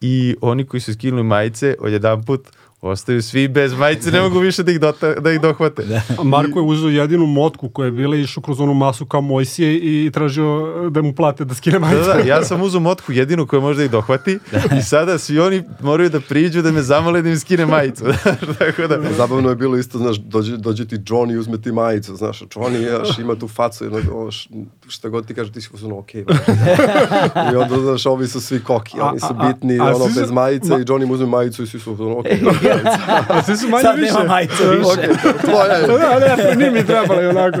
I 0.00 0.36
oni 0.40 0.64
koji 0.64 0.80
su 0.80 0.94
skinuli 0.94 1.22
majice, 1.22 1.76
odjedan 1.80 2.24
put 2.24 2.48
ostaju 2.82 3.22
svi 3.22 3.48
bez 3.48 3.72
majice, 3.74 4.10
ne 4.10 4.20
mogu 4.20 4.38
više 4.38 4.62
da 4.62 4.72
ih, 4.72 4.80
dota, 4.80 5.14
da 5.14 5.32
ih 5.32 5.40
dohvate. 5.40 5.82
A 6.18 6.22
Marko 6.24 6.58
je 6.58 6.64
uzeo 6.64 6.88
jedinu 6.90 7.26
motku 7.26 7.68
koja 7.68 7.86
je 7.86 7.92
bila 7.92 8.16
išao 8.16 8.42
kroz 8.42 8.60
onu 8.60 8.74
masu 8.74 9.06
kao 9.06 9.20
Mojsije 9.22 9.76
i 9.76 10.10
tražio 10.10 10.46
da 10.90 11.02
mu 11.02 11.14
plate 11.14 11.44
da 11.44 11.54
skine 11.54 11.72
Da, 11.72 11.78
majicu. 11.80 12.02
da, 12.04 12.18
ja 12.26 12.42
sam 12.42 12.62
uzeo 12.62 12.80
motku 12.80 13.12
jedinu 13.12 13.46
koja 13.46 13.60
može 13.60 13.78
da 13.78 13.84
ih 13.84 13.90
dohvati 13.90 14.38
i 14.78 14.82
sada 14.82 15.18
svi 15.18 15.38
oni 15.38 15.62
moraju 15.80 16.10
da 16.10 16.20
priđu 16.20 16.62
da 16.62 16.70
me 16.70 16.82
zamole 16.82 17.22
da 17.22 17.28
im 17.28 17.38
skine 17.38 17.66
majicu. 17.66 18.04
Tako 18.58 18.86
da, 18.88 18.98
Zabavno 19.12 19.48
je 19.48 19.56
bilo 19.56 19.76
isto, 19.76 19.98
znaš, 19.98 20.16
dođe, 20.18 20.56
dođe 20.56 20.86
ti 20.86 20.96
Johnny 20.98 21.32
i 21.32 21.38
uzme 21.38 21.58
ti 21.58 21.72
majicu, 21.72 22.16
znaš, 22.16 22.42
a 22.42 22.46
Johnny 22.46 22.80
jaš, 22.82 23.18
ima 23.18 23.34
tu 23.34 23.48
facu, 23.48 23.84
š- 24.30 24.48
šta 24.88 25.08
god 25.08 25.26
ti 25.26 25.34
kaže, 25.34 25.52
ti 25.52 25.60
si 25.60 25.68
uzmano, 25.72 25.98
okej, 25.98 26.24
I 27.52 27.56
onda, 27.56 27.78
znaš, 27.78 28.06
ovi 28.06 28.26
su 28.26 28.40
svi 28.40 28.60
koki, 28.60 29.00
oni 29.00 29.20
su 29.20 29.26
A- 29.28 29.34
a- 29.38 29.46
bitni, 29.46 29.80
a- 29.80 29.82
a 29.82 29.94
ono, 29.96 30.04
bez 30.06 30.30
majice 30.30 30.68
ma- 30.68 30.78
i 30.78 30.84
Johnny 30.84 31.06
mu 31.06 31.14
uzme 31.14 31.26
majicu 31.26 31.62
i 31.62 31.66
svi 31.66 31.80
su 31.80 31.92
uzmano, 31.92 32.18
okej, 32.18 32.38
majica. 32.74 33.24
A 33.28 33.42
svi 33.42 33.56
su 33.56 33.68
manje 33.68 33.88
više. 33.96 34.12
Sad 34.12 34.20
nema 34.20 34.34
majica 34.34 34.64
više. 34.70 34.82
Okay. 34.82 35.44
Tvoja 35.44 35.74
je. 35.74 35.86
Pa 35.86 36.18
da, 36.18 36.36
ne, 36.36 36.56
nije 36.56 36.70
mi 36.70 36.86
trebala 36.86 37.22
i 37.22 37.26
onako. 37.26 37.58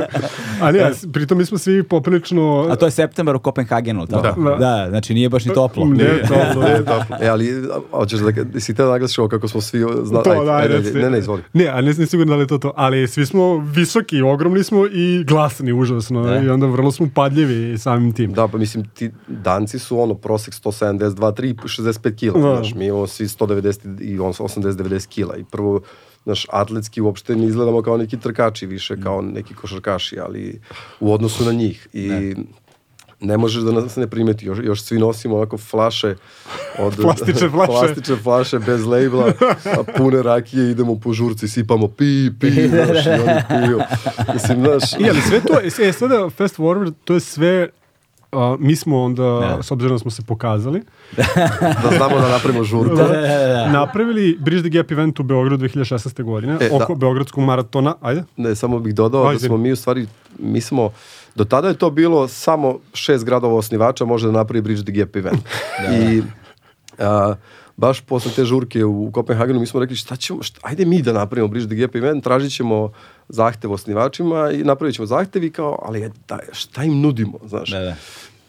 Ali 0.60 0.78
ja, 0.78 0.90
da. 0.90 1.12
pritom 1.12 1.38
mi 1.38 1.44
smo 1.44 1.58
svi 1.58 1.82
poprilično... 1.82 2.68
A 2.70 2.76
to 2.76 2.84
je 2.84 2.90
septembar 2.90 3.36
u 3.36 3.38
Kopenhagenu, 3.38 4.06
tako? 4.06 4.40
Da. 4.42 4.50
da. 4.50 4.56
da. 4.56 4.86
Znači 4.88 5.14
nije 5.14 5.28
baš 5.28 5.44
ni 5.44 5.54
toplo. 5.54 5.84
Nije 5.84 6.22
toplo, 6.22 6.62
nije 6.62 6.84
toplo. 6.84 7.16
E, 7.20 7.28
ali, 7.28 7.62
hoćeš 7.90 8.20
da, 8.20 8.60
si 8.60 8.74
te 8.74 8.82
da 8.82 8.90
naglaš 8.90 9.18
ovo 9.18 9.28
kako 9.28 9.48
smo 9.48 9.60
svi... 9.60 9.84
Zna, 10.04 10.22
to, 10.22 10.44
da, 10.44 10.52
ajde, 10.52 10.80
ne, 10.94 11.10
ne, 11.10 11.18
izvoli. 11.18 11.42
Ne, 11.52 11.66
a 11.66 11.80
nisam 11.80 12.06
siguran 12.06 12.28
da 12.28 12.36
li 12.36 12.42
je 12.42 12.46
to 12.46 12.58
to, 12.58 12.72
ali 12.76 13.08
svi 13.08 13.26
smo 13.26 13.58
visoki, 13.58 14.22
ogromni 14.22 14.64
smo 14.64 14.86
i 14.86 15.24
glasni, 15.24 15.72
užasno. 15.72 16.22
Da. 16.22 16.42
I 16.42 16.48
onda 16.48 16.66
vrlo 16.66 16.92
smo 16.92 17.08
padljivi 17.14 17.78
samim 17.78 18.12
tim. 18.12 18.32
Da, 18.32 18.48
pa 18.48 18.58
mislim, 18.58 18.84
ti 18.84 19.10
danci 19.28 19.78
su 19.78 20.00
ono, 20.00 20.14
prosek 20.14 20.54
172, 20.54 21.32
3, 21.32 21.54
65 21.54 22.16
kila, 22.16 22.40
da. 22.40 22.56
znaš, 22.56 22.74
mi 22.74 22.86
imamo 22.86 23.06
svi 23.06 23.26
190 23.26 24.00
i 24.00 24.18
80, 24.18 24.72
90 24.72 25.01
bez 25.02 25.06
kila 25.06 25.36
i 25.36 25.44
prvo 25.44 25.80
naš 26.24 26.46
atletski 26.50 27.00
uopšte 27.00 27.36
ne 27.36 27.46
izgledamo 27.46 27.82
kao 27.82 27.96
neki 27.96 28.20
trkači 28.20 28.66
više 28.66 29.00
kao 29.00 29.22
mm. 29.22 29.32
neki 29.32 29.54
košarkaši 29.54 30.18
ali 30.20 30.60
u 31.00 31.12
odnosu 31.12 31.44
na 31.44 31.52
njih. 31.52 31.88
I 31.92 32.08
ne. 32.08 32.34
ne 33.20 33.36
možeš 33.36 33.62
da 33.62 33.72
nas 33.72 33.96
ne 33.96 34.06
primeti. 34.06 34.46
Još, 34.46 34.58
još 34.62 34.82
svi 34.82 34.98
nosimo 34.98 35.36
onako 35.36 35.58
flaše 35.58 36.16
od 36.78 36.96
plastične 37.02 37.50
flaše, 37.50 37.72
plastične 37.72 38.16
flaše 38.16 38.58
bez 38.58 38.86
lejbla, 38.86 39.32
a 39.64 39.82
pune 39.96 40.22
rakije, 40.22 40.70
idemo 40.70 41.00
po 41.00 41.12
žurci, 41.12 41.48
sipamo 41.48 41.88
pi, 41.88 42.30
pi, 42.40 42.50
da, 42.68 42.76
da, 42.76 42.84
znaš, 42.84 43.06
i 43.06 43.10
oni 43.10 43.24
da. 43.24 43.44
piju. 43.48 43.80
Mislim, 44.34 44.60
znaš... 44.60 44.92
I, 44.92 45.10
ali 45.10 45.20
sve 45.20 45.40
to, 45.40 45.60
je, 45.60 45.70
sve, 45.70 45.92
sada 45.92 46.30
fast 46.30 46.58
forward, 46.58 46.92
to 47.04 47.14
je 47.14 47.20
sve 47.20 47.68
a, 48.32 48.56
mi 48.58 48.76
smo 48.76 49.02
onda, 49.02 49.22
Da. 49.22 49.62
s 49.62 49.70
obzirom 49.70 49.94
da 49.94 49.98
smo 49.98 50.10
se 50.10 50.22
pokazali, 50.22 50.82
da 51.82 51.96
znamo 51.96 52.20
da 52.20 52.28
napravimo 52.28 52.64
žurku. 52.64 52.96
Da, 52.96 53.02
da, 53.02 53.20
da, 53.20 53.46
da. 53.46 53.68
napravili 53.68 54.38
Bridge 54.40 54.62
the 54.62 54.78
Gap 54.78 54.90
event 54.90 55.20
u 55.20 55.22
Beogradu 55.22 55.56
2016. 55.58 56.22
godine, 56.22 56.56
E, 56.60 56.68
oko 56.72 56.94
da. 56.94 56.98
Beogradskog 56.98 57.44
maratona, 57.44 57.94
ajde. 58.00 58.24
Ne, 58.36 58.54
samo 58.54 58.78
bih 58.78 58.94
dodao 58.94 59.24
Ajde. 59.26 59.38
da 59.40 59.46
smo 59.46 59.56
mi 59.56 59.72
u 59.72 59.76
stvari, 59.76 60.06
mi 60.38 60.60
smo, 60.60 60.90
do 61.34 61.44
tada 61.44 61.68
je 61.68 61.74
to 61.74 61.90
bilo 61.90 62.28
samo 62.28 62.78
šest 62.94 63.24
gradova 63.24 63.54
osnivača 63.54 64.04
može 64.04 64.26
da 64.26 64.32
napravi 64.32 64.60
Bridge 64.62 64.82
the 64.82 64.92
Gap 64.92 65.16
event. 65.16 65.42
I 66.02 66.22
a, 66.98 67.34
baš 67.76 68.00
posle 68.00 68.32
te 68.32 68.44
žurke 68.44 68.84
u 68.84 69.10
Kopenhagenu 69.12 69.60
mi 69.60 69.66
smo 69.66 69.80
rekli 69.80 69.96
šta 69.96 70.16
ćemo, 70.16 70.42
šta, 70.42 70.60
ajde 70.62 70.84
mi 70.84 71.02
da 71.02 71.12
napravimo 71.12 71.48
Bridge 71.48 71.68
the 71.68 71.76
Gap 71.76 71.94
event, 71.94 72.24
tražit 72.24 72.52
ćemo 72.52 72.92
zahtev 73.28 73.72
osnivačima 73.72 74.50
i 74.50 74.64
napravit 74.64 74.94
ćemo 74.94 75.06
zahtev 75.06 75.44
i 75.44 75.50
kao, 75.50 75.78
ali 75.82 76.10
da, 76.28 76.38
šta 76.52 76.84
im 76.84 77.00
nudimo, 77.00 77.38
znaš. 77.46 77.70
Da, 77.70 77.80
da. 77.80 77.96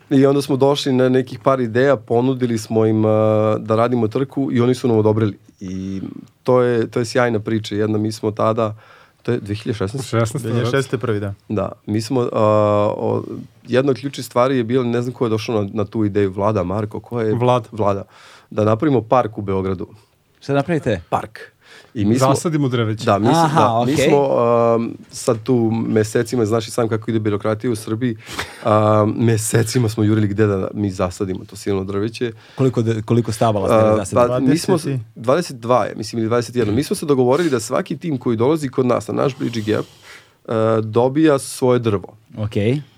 I 0.09 0.25
onda 0.25 0.41
smo 0.41 0.57
došli 0.57 0.93
na 0.93 1.09
nekih 1.09 1.39
par 1.39 1.59
ideja, 1.59 1.95
ponudili 1.95 2.57
smo 2.57 2.85
im 2.85 3.05
a, 3.05 3.57
da 3.59 3.75
radimo 3.75 4.07
trku 4.07 4.49
i 4.51 4.61
oni 4.61 4.75
su 4.75 4.87
nam 4.87 4.97
odobrili. 4.97 5.37
I 5.59 6.01
to 6.43 6.61
je, 6.61 6.91
to 6.91 6.99
je 6.99 7.05
sjajna 7.05 7.39
priča. 7.39 7.75
Jedna, 7.75 7.97
mi 7.97 8.11
smo 8.11 8.31
tada, 8.31 8.75
to 9.23 9.31
je 9.31 9.41
2016. 9.41 10.17
16. 10.19 10.39
2006. 10.39 10.97
prvi, 10.97 11.19
da. 11.19 11.33
Da, 11.49 11.71
mi 11.85 12.01
smo, 12.01 12.21
uh, 12.21 12.29
o, 12.31 13.23
jedna 13.67 13.91
od 13.91 13.97
ključnih 13.97 14.25
stvari 14.25 14.57
je 14.57 14.63
bila, 14.63 14.83
ne 14.83 15.01
znam 15.01 15.13
ko 15.13 15.25
je 15.25 15.29
došao 15.29 15.63
na, 15.63 15.69
na 15.73 15.85
tu 15.85 16.05
ideju, 16.05 16.31
Vlada, 16.31 16.63
Marko, 16.63 16.99
ko 16.99 17.21
je? 17.21 17.33
Vlada. 17.33 17.65
Vlada. 17.71 18.03
Da 18.53 18.63
napravimo 18.63 19.01
park 19.03 19.37
u 19.37 19.41
Beogradu. 19.41 19.87
Šta 20.41 20.53
napravite? 20.53 21.01
Park. 21.09 21.39
I 21.93 22.05
mi 22.05 22.15
smo, 22.15 22.27
Zasadimo 22.27 22.67
drveće. 22.67 23.05
da, 23.05 23.19
mi, 23.19 23.27
Aha, 23.29 23.61
da, 23.61 23.85
mi 23.85 23.93
okej. 23.93 24.07
smo 24.07 24.29
um, 24.75 24.97
sad 25.11 25.43
tu 25.43 25.55
mesecima, 25.87 26.45
znaš 26.45 26.67
i 26.67 26.71
sam 26.71 26.87
kako 26.87 27.11
ide 27.11 27.19
birokratija 27.19 27.71
u 27.71 27.75
Srbiji, 27.75 28.17
um, 28.65 29.15
mesecima 29.17 29.89
smo 29.89 30.03
jurili 30.03 30.27
gde 30.27 30.47
da 30.47 30.67
mi 30.73 30.91
zasadimo 30.91 31.45
to 31.45 31.55
silno 31.55 31.83
drveće. 31.83 32.31
Koliko, 32.55 32.81
de- 32.81 33.01
koliko 33.01 33.31
stabala 33.31 33.67
ste 33.69 33.89
Uh, 33.89 33.97
da 33.97 34.05
se... 34.05 34.15
pa, 34.15 34.39
mi 34.39 34.57
smo, 34.57 34.77
20 34.77 34.89
i- 34.89 34.99
22 35.15 35.81
je, 35.81 35.95
mislim, 35.95 36.21
ili 36.21 36.29
21. 36.31 36.71
Mi 36.71 36.83
smo 36.83 36.95
se 36.95 37.05
dogovorili 37.05 37.49
da 37.49 37.59
svaki 37.59 37.97
tim 37.97 38.17
koji 38.17 38.37
dolazi 38.37 38.69
kod 38.69 38.85
nas, 38.85 39.07
na 39.07 39.13
naš 39.13 39.37
Bridge 39.37 39.61
Gap, 39.63 39.85
uh, 40.45 40.53
dobija 40.83 41.39
svoje 41.39 41.79
drvo. 41.79 42.17
Ok. 42.37 42.51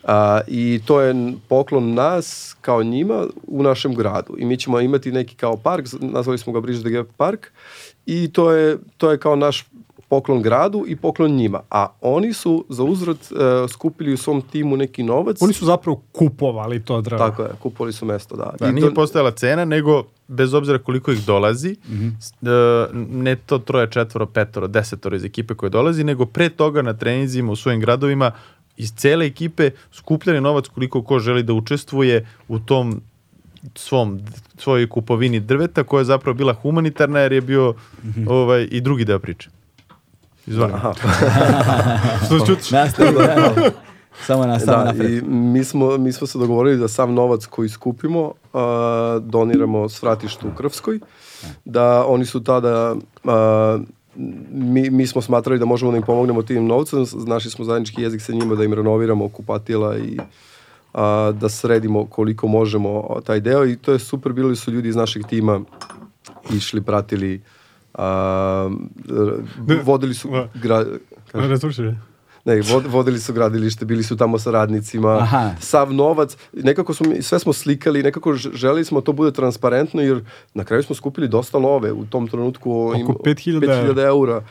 A, 0.03 0.41
I 0.47 0.81
to 0.85 1.01
je 1.01 1.15
poklon 1.47 1.93
nas 1.93 2.25
kao 2.61 2.83
njima 2.83 3.25
u 3.43 3.63
našem 3.63 3.93
gradu. 3.93 4.35
I 4.37 4.45
mi 4.45 4.57
ćemo 4.57 4.79
imati 4.79 5.11
neki 5.11 5.35
kao 5.35 5.57
park, 5.57 5.85
nazvali 5.93 6.37
smo 6.37 6.53
ga 6.53 6.61
Bridge 6.61 6.81
the 6.81 6.89
Gap 6.89 7.07
park. 7.17 7.51
I 8.05 8.29
to 8.29 8.51
je, 8.51 8.77
to 8.97 9.11
je 9.11 9.17
kao 9.17 9.35
naš 9.35 9.65
poklon 10.09 10.41
gradu 10.41 10.85
i 10.87 10.95
poklon 10.95 11.31
njima. 11.31 11.61
A 11.71 11.87
oni 12.01 12.33
su 12.33 12.65
za 12.69 12.83
uzvrat 12.83 13.17
e, 13.17 13.25
skupili 13.69 14.13
u 14.13 14.17
svom 14.17 14.41
timu 14.41 14.77
neki 14.77 15.03
novac. 15.03 15.41
Oni 15.41 15.53
su 15.53 15.65
zapravo 15.65 16.01
kupovali 16.11 16.79
to 16.81 17.01
drvo. 17.01 17.17
Tako 17.19 17.41
je, 17.41 17.49
kupovali 17.59 17.93
su 17.93 18.05
mesto, 18.05 18.35
da. 18.35 18.53
Da, 18.59 18.67
I 18.67 18.73
nije 18.73 18.87
to- 18.87 18.93
postojala 18.93 19.31
cena, 19.31 19.65
nego 19.65 20.03
bez 20.27 20.53
obzira 20.53 20.79
koliko 20.79 21.11
ih 21.11 21.25
dolazi, 21.25 21.75
s- 22.19 22.31
e, 22.33 22.45
ne 22.93 23.35
to 23.37 23.57
troje, 23.57 23.87
četvoro, 23.87 24.25
petoro, 24.25 24.67
desetoro 24.67 25.15
iz 25.15 25.23
ekipe 25.23 25.53
koje 25.53 25.69
dolazi, 25.69 26.03
nego 26.03 26.25
pre 26.25 26.49
toga 26.49 26.81
na 26.81 26.93
treninzima 26.93 27.51
u 27.51 27.55
svojim 27.55 27.79
gradovima 27.81 28.31
iz 28.77 28.93
cele 28.95 29.25
ekipe 29.25 29.71
skupljali 29.91 30.41
novac 30.41 30.67
koliko 30.67 31.03
ko 31.03 31.19
želi 31.19 31.43
da 31.43 31.53
učestvuje 31.53 32.27
u 32.47 32.59
tom 32.59 33.01
svom 33.75 34.21
svojoj 34.57 34.89
kupovini 34.89 35.39
drveta 35.39 35.83
koja 35.83 36.01
je 36.01 36.05
zapravo 36.05 36.33
bila 36.33 36.53
humanitarna 36.53 37.19
jer 37.19 37.31
je 37.31 37.41
bio 37.41 37.73
ovaj 38.27 38.67
i 38.71 38.81
drugi 38.81 39.05
deo 39.05 39.19
priče. 39.19 39.49
Aha, 40.73 40.93
Što 42.25 42.39
ćutiš? 42.39 42.71
Nastavi, 42.71 43.13
da. 43.13 43.71
Samo 44.25 44.45
nastavi 44.45 44.77
da, 44.77 44.83
napred. 44.85 45.11
i 45.11 45.21
mi 45.21 45.63
smo, 45.63 45.97
mi 45.97 46.11
smo 46.11 46.27
se 46.27 46.37
dogovorili 46.37 46.77
da 46.77 46.87
sav 46.87 47.11
novac 47.11 47.45
koji 47.45 47.69
skupimo 47.69 48.33
a, 48.53 49.19
doniramo 49.23 49.89
svratištu 49.89 50.47
u 50.47 50.55
Krvskoj, 50.55 50.99
da 51.65 52.05
oni 52.05 52.25
su 52.25 52.43
tada, 52.43 52.95
a, 53.23 53.79
mi, 54.51 54.89
mi 54.89 55.07
smo 55.07 55.21
smatrali 55.21 55.59
da 55.59 55.65
možemo 55.65 55.91
da 55.91 55.97
im 55.97 56.03
pomognemo 56.03 56.41
tim 56.43 56.67
novcem, 56.67 57.05
našli 57.27 57.51
smo 57.51 57.65
zajednički 57.65 58.01
jezik 58.01 58.21
sa 58.21 58.33
njima 58.33 58.55
da 58.55 58.63
im 58.63 58.73
renoviramo 58.73 59.29
kupatila 59.29 59.97
i 59.97 60.17
a, 60.93 61.31
da 61.39 61.49
sredimo 61.49 62.05
koliko 62.05 62.47
možemo 62.47 63.19
taj 63.25 63.39
deo 63.39 63.65
i 63.65 63.75
to 63.75 63.91
je 63.91 63.99
super, 63.99 64.33
bili 64.33 64.55
su 64.55 64.71
ljudi 64.71 64.89
iz 64.89 64.95
našeg 64.95 65.23
tima 65.29 65.61
išli, 66.53 66.81
pratili, 66.81 67.41
a, 67.93 68.69
vodili 69.83 70.13
su 70.13 70.29
gra, 70.53 70.85
ne, 71.33 71.57
vod, 72.63 72.85
vodili 72.85 73.19
su 73.19 73.33
gradilište, 73.33 73.85
bili 73.85 74.03
su 74.03 74.17
tamo 74.17 74.39
sa 74.39 74.51
radnicima, 74.51 75.09
Aha. 75.11 75.51
sav 75.59 75.93
novac, 75.93 76.37
nekako 76.53 76.93
smo, 76.93 77.05
sve 77.21 77.39
smo 77.39 77.53
slikali, 77.53 78.03
nekako 78.03 78.33
ž- 78.33 78.49
želeli 78.53 78.85
smo 78.85 79.01
da 79.01 79.05
to 79.05 79.13
bude 79.13 79.31
transparentno, 79.31 80.01
jer 80.01 80.23
na 80.53 80.63
kraju 80.63 80.83
smo 80.83 80.95
skupili 80.95 81.27
dosta 81.27 81.57
love, 81.57 81.91
u 81.91 82.05
tom 82.05 82.27
trenutku 82.27 82.71
Oko 82.87 83.13
5.000 83.15 83.59
5000 83.59 83.99
eura. 83.99 84.41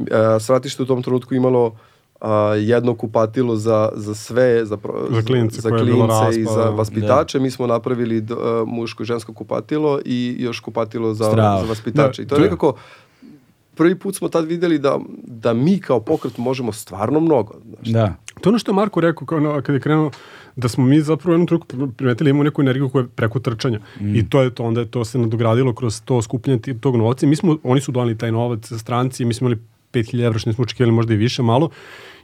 E, 0.00 0.40
Svratište 0.40 0.82
u 0.82 0.86
tom 0.86 1.02
trenutku 1.02 1.34
imalo 1.34 1.76
a, 2.20 2.30
jedno 2.56 2.94
kupatilo 2.94 3.56
za, 3.56 3.88
za 3.94 4.14
sve, 4.14 4.64
za, 4.64 4.76
pro, 4.76 5.06
Za 5.10 5.22
klince 5.22 5.60
za 5.60 5.70
klince 5.70 6.40
i 6.40 6.44
za 6.44 6.62
vaspitače. 6.62 7.38
Mi 7.38 7.50
smo 7.50 7.66
napravili 7.66 8.20
d, 8.20 8.34
a, 8.34 8.64
muško 8.66 9.02
i 9.02 9.06
žensko 9.06 9.32
kupatilo 9.32 10.00
i 10.04 10.36
još 10.38 10.60
kupatilo 10.60 11.14
za, 11.14 11.24
Strava. 11.24 11.60
za 11.60 11.66
vaspitače. 11.66 12.22
Da, 12.22 12.26
I 12.26 12.28
to 12.28 12.34
je- 12.34 12.40
nekako 12.40 12.74
prvi 13.74 13.98
put 13.98 14.16
smo 14.16 14.28
tad 14.28 14.46
videli 14.46 14.78
da, 14.78 14.98
da 15.26 15.52
mi 15.52 15.80
kao 15.80 16.00
pokret 16.00 16.38
možemo 16.38 16.72
stvarno 16.72 17.20
mnogo. 17.20 17.54
Znaš. 17.64 17.88
Da. 17.88 18.14
To 18.40 18.48
je 18.48 18.50
ono 18.50 18.58
što 18.58 18.70
je 18.70 18.74
Marko 18.74 19.00
rekao 19.00 19.26
kao, 19.26 19.38
ono, 19.38 19.62
kad 19.62 19.74
je 19.74 19.80
krenuo 19.80 20.10
da 20.56 20.68
smo 20.68 20.84
mi 20.84 21.00
zapravo 21.00 21.30
u 21.30 21.34
jednom 21.34 21.46
trenutku 21.46 21.92
primetili 21.96 22.30
imamo 22.30 22.44
neku 22.44 22.62
energiju 22.62 22.88
koja 22.88 23.02
je 23.02 23.08
preko 23.08 23.40
trčanja. 23.40 23.80
I 24.00 24.28
to 24.28 24.42
je 24.42 24.54
to, 24.54 24.64
onda 24.64 24.80
je 24.80 24.90
to 24.90 25.04
se 25.04 25.18
nadogradilo 25.18 25.74
kroz 25.74 26.02
to 26.04 26.22
skupljanje 26.22 26.60
tog 26.80 26.96
novca. 26.96 27.26
Mi 27.26 27.36
smo, 27.36 27.58
oni 27.62 27.80
su 27.80 27.92
donali 27.92 28.18
taj 28.18 28.32
novac 28.32 28.72
stranci, 28.72 29.24
mi 29.24 29.34
smo 29.34 29.46
imali 29.46 29.62
5000 29.92 30.24
evra, 30.26 30.38
što 30.38 30.50
nismo 30.50 30.62
očekivali 30.62 30.92
možda 30.92 31.14
i 31.14 31.16
više 31.16 31.42
malo. 31.42 31.70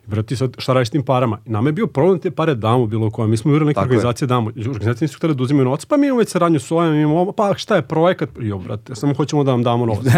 I 0.09 0.11
brati 0.11 0.37
sad, 0.37 0.55
šta 0.59 0.73
radiš 0.73 0.91
tim 0.91 1.03
parama? 1.03 1.39
I 1.47 1.51
nama 1.51 1.69
je 1.69 1.73
bio 1.73 1.87
problem 1.87 2.17
da 2.17 2.23
te 2.23 2.31
pare 2.31 2.55
damo 2.55 2.87
bilo 2.87 3.11
koje. 3.11 3.29
Mi 3.29 3.37
smo 3.37 3.49
uvjerili 3.49 3.67
neke 3.67 3.75
Tako 3.75 3.85
je. 3.85 3.89
organizacije 3.89 4.29
damo. 4.29 4.47
Organizacije 4.49 5.07
nisu 5.07 5.17
htjeli 5.17 5.35
da 5.35 5.43
uzimaju 5.43 5.65
novac, 5.65 5.85
pa 5.85 5.97
mi 5.97 6.07
imamo 6.07 6.19
već 6.19 6.29
saradnju 6.29 6.61
s 6.61 6.71
ovim, 6.71 6.95
imamo 6.95 7.21
ovo, 7.21 7.33
pa 7.33 7.55
šta 7.57 7.77
je 7.77 7.83
projekat? 7.83 8.29
Jo, 8.41 8.59
brate, 8.59 8.95
samo 8.95 9.15
hoćemo 9.15 9.45
da 9.45 9.51
vam 9.51 9.63
damo 9.63 9.87
novac. 9.87 10.07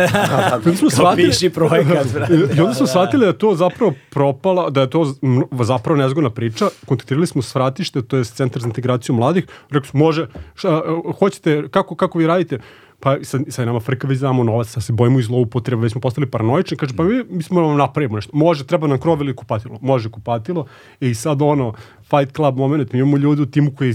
I 0.56 0.68
onda 0.68 0.76
smo 0.76 0.90
shvatili- 0.90 1.26
piši 1.26 1.50
projekat, 1.50 2.06
brate. 2.14 2.34
I 2.56 2.60
onda 2.60 2.74
smo 2.74 2.86
shvatili 2.86 3.20
da 3.20 3.26
je 3.26 3.38
to 3.38 3.54
zapravo 3.54 3.92
propala, 4.10 4.70
da 4.70 4.80
je 4.80 4.90
to 4.90 5.14
zapravo 5.62 5.96
nezgodna 5.98 6.30
priča. 6.30 6.68
Kontaktirali 6.86 7.26
smo 7.26 7.42
svratište, 7.42 8.02
to 8.02 8.16
je 8.16 8.24
Centar 8.24 8.62
za 8.62 8.68
integraciju 8.68 9.14
mladih. 9.14 9.46
Rekli 9.70 9.88
smo, 9.88 9.98
može, 10.00 10.26
šta, 10.54 10.82
hoćete, 11.18 11.68
kako, 11.68 11.94
kako 11.94 12.18
vi 12.18 12.26
radite? 12.26 12.58
Pa 13.00 13.16
sad, 13.22 13.42
sad 13.48 13.66
nama 13.66 13.80
frka 13.80 14.08
već 14.08 14.18
damo 14.18 14.44
novac, 14.44 14.68
sad 14.68 14.82
se 14.82 14.92
bojimo 14.92 15.18
i 15.18 15.22
zloupotrebe, 15.22 15.82
već 15.82 15.92
smo 15.92 16.00
postali 16.00 16.30
paranoični, 16.30 16.76
kaže, 16.76 16.96
pa 16.96 17.04
mi, 17.04 17.24
mi 17.30 17.42
smo 17.42 17.60
vam 17.60 17.76
napravimo 17.76 18.16
nešto. 18.16 18.36
Može, 18.36 18.66
treba 18.66 18.86
nam 18.86 18.98
krov 18.98 19.20
ili 19.20 19.36
kupatilo. 19.36 19.78
Može 19.82 20.10
kupatilo. 20.10 20.66
I 21.00 21.14
sad 21.14 21.42
ono, 21.42 21.72
Fight 22.02 22.36
Club 22.36 22.56
moment, 22.56 22.92
mi 22.92 22.98
imamo 22.98 23.16
ljudi 23.16 23.42
u 23.42 23.46
timu 23.46 23.70
koji 23.70 23.94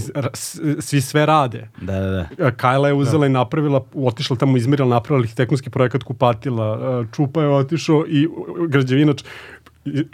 svi 0.80 1.00
sve 1.00 1.26
rade. 1.26 1.68
Da, 1.80 2.00
da, 2.00 2.10
da. 2.10 2.46
E, 2.46 2.52
Kajla 2.56 2.88
je 2.88 2.94
uzela 2.94 3.26
i 3.26 3.30
napravila, 3.30 3.84
otišla 3.94 4.36
tamo 4.36 4.56
izmerila, 4.56 4.88
napravila 4.88 5.22
arhitektonski 5.22 5.70
projekat 5.70 6.02
kupatila, 6.02 7.00
e, 7.02 7.14
Čupa 7.16 7.42
je 7.42 7.48
otišao 7.48 8.04
i 8.08 8.28
građevinač 8.68 9.22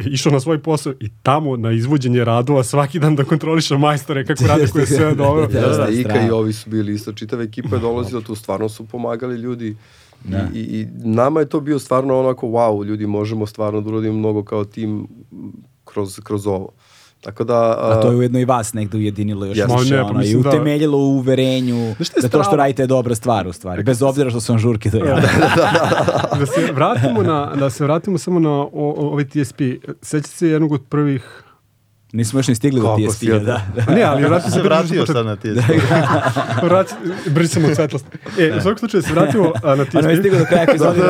išao 0.06 0.32
na 0.32 0.40
svoj 0.40 0.62
posao 0.62 0.92
i 1.00 1.08
tamo 1.22 1.56
na 1.56 1.72
izvođenje 1.72 2.24
radova 2.24 2.64
svaki 2.64 2.98
dan 2.98 3.16
da 3.16 3.24
kontroliše 3.24 3.78
majstore 3.78 4.26
kako 4.26 4.46
rade 4.46 4.66
koje 4.66 4.86
sve 4.86 5.14
dobro. 5.24 5.46
Da, 5.46 5.60
Da, 5.60 5.76
da, 5.76 5.88
Ika 5.88 6.08
strano. 6.08 6.28
i 6.28 6.30
ovi 6.30 6.52
su 6.52 6.70
bili 6.70 6.94
isto, 6.94 7.12
čitava 7.12 7.42
ekipa 7.42 7.76
je 7.76 7.80
dolazila 7.80 8.20
tu, 8.20 8.34
stvarno 8.34 8.68
su 8.68 8.86
pomagali 8.86 9.36
ljudi. 9.36 9.76
I, 10.54 10.58
i, 10.58 10.80
I 10.80 10.86
nama 11.04 11.40
je 11.40 11.48
to 11.48 11.60
bio 11.60 11.78
stvarno 11.78 12.20
onako, 12.20 12.46
wow, 12.46 12.84
ljudi, 12.84 13.06
možemo 13.06 13.46
stvarno 13.46 13.80
da 13.80 13.88
uradimo 13.88 14.18
mnogo 14.18 14.44
kao 14.44 14.64
tim 14.64 15.08
kroz, 15.84 16.20
kroz 16.24 16.46
ovo. 16.46 16.68
Tako 17.22 17.44
da... 17.44 17.76
A 17.78 18.00
to 18.00 18.10
je 18.10 18.16
ujedno 18.16 18.38
i 18.38 18.44
vas 18.44 18.72
negde 18.72 18.98
ujedinilo 18.98 19.46
još 19.46 19.56
Jeste. 19.56 19.72
više, 19.80 19.94
ne, 19.96 20.02
pa 20.02 20.08
ono, 20.08 20.14
i 20.14 20.18
mislim 20.18 20.42
da- 20.42 20.48
utemeljilo 20.48 20.98
u 20.98 21.16
uverenju 21.16 21.94
da 22.22 22.28
to 22.28 22.42
što 22.42 22.56
radite 22.56 22.82
je 22.82 22.86
dobra 22.86 23.14
stvar 23.14 23.46
u 23.48 23.52
stvari, 23.52 23.82
bez 23.82 24.02
obzira 24.02 24.30
što 24.30 24.40
su 24.40 24.52
vam 24.52 24.58
žurke 24.58 24.90
do 24.90 24.98
jada. 24.98 25.28
da 26.38 26.46
se 26.46 26.72
vratimo 26.72 27.22
na 27.22 27.52
da 27.54 27.70
se 27.70 27.84
vratimo 27.84 28.18
samo 28.18 28.40
na 28.40 28.50
o, 28.50 28.68
o, 28.72 29.06
ovaj 29.06 29.24
TSP. 29.24 29.60
Sećate 30.02 30.36
se 30.36 30.48
jednog 30.48 30.72
od 30.72 30.82
prvih 30.88 31.41
Nismo 32.12 32.38
još 32.38 32.48
ni 32.48 32.54
stigli 32.54 32.80
do 32.80 32.86
Kako 32.86 33.00
TSP, 33.10 33.18
si, 33.18 33.26
da. 33.26 33.38
da. 33.38 33.60
da. 33.86 33.94
Ne, 33.94 34.02
ali 34.02 34.22
vratimo 34.22 34.50
se 34.50 34.62
vratio 34.62 35.06
sad 35.06 35.26
na 35.26 35.36
TSP. 35.36 35.70
Vrati, 36.62 36.94
brisamo 37.26 37.74
svetlost. 37.74 38.06
E, 38.38 38.52
u 38.56 38.60
svakom 38.60 38.78
slučaju 38.78 39.02
da 39.02 39.08
se 39.08 39.14
vratimo 39.14 39.52
a, 39.62 39.74
na 39.74 39.84
TSP. 39.84 39.94
Ono 39.96 40.08
je 40.10 40.16
stigao 40.16 40.38
do 40.38 40.44
kraja 40.44 40.62
epizode. 40.62 41.00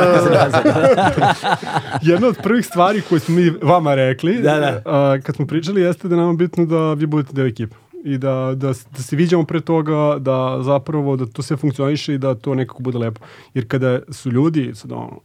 Jedna 2.11 2.27
od 2.27 2.37
prvih 2.43 2.65
stvari 2.65 3.01
koje 3.09 3.19
smo 3.19 3.35
mi 3.35 3.51
vama 3.61 3.95
rekli, 3.95 4.41
Da, 4.41 4.59
da. 4.59 4.81
a, 4.85 5.17
kad 5.23 5.35
smo 5.35 5.47
pričali, 5.47 5.81
jeste 5.81 6.07
da 6.07 6.15
je 6.15 6.21
nama 6.21 6.33
bitno 6.33 6.65
da 6.65 6.93
vi 6.93 7.05
budete 7.05 7.33
deo 7.33 7.45
ekipe. 7.45 7.75
I 8.05 8.17
da, 8.17 8.51
da, 8.55 8.67
da 8.67 8.73
se 9.03 9.15
viđamo 9.15 9.43
pre 9.43 9.61
toga, 9.61 10.15
da 10.19 10.59
zapravo 10.61 11.15
da 11.15 11.25
to 11.25 11.41
sve 11.41 11.57
funkcioniše 11.57 12.13
i 12.13 12.17
da 12.17 12.35
to 12.35 12.55
nekako 12.55 12.83
bude 12.83 12.97
lepo. 12.97 13.21
Jer 13.53 13.67
kada 13.67 13.99
su 14.09 14.31
ljudi, 14.31 14.71
sad 14.75 14.91
ono, 14.91 15.19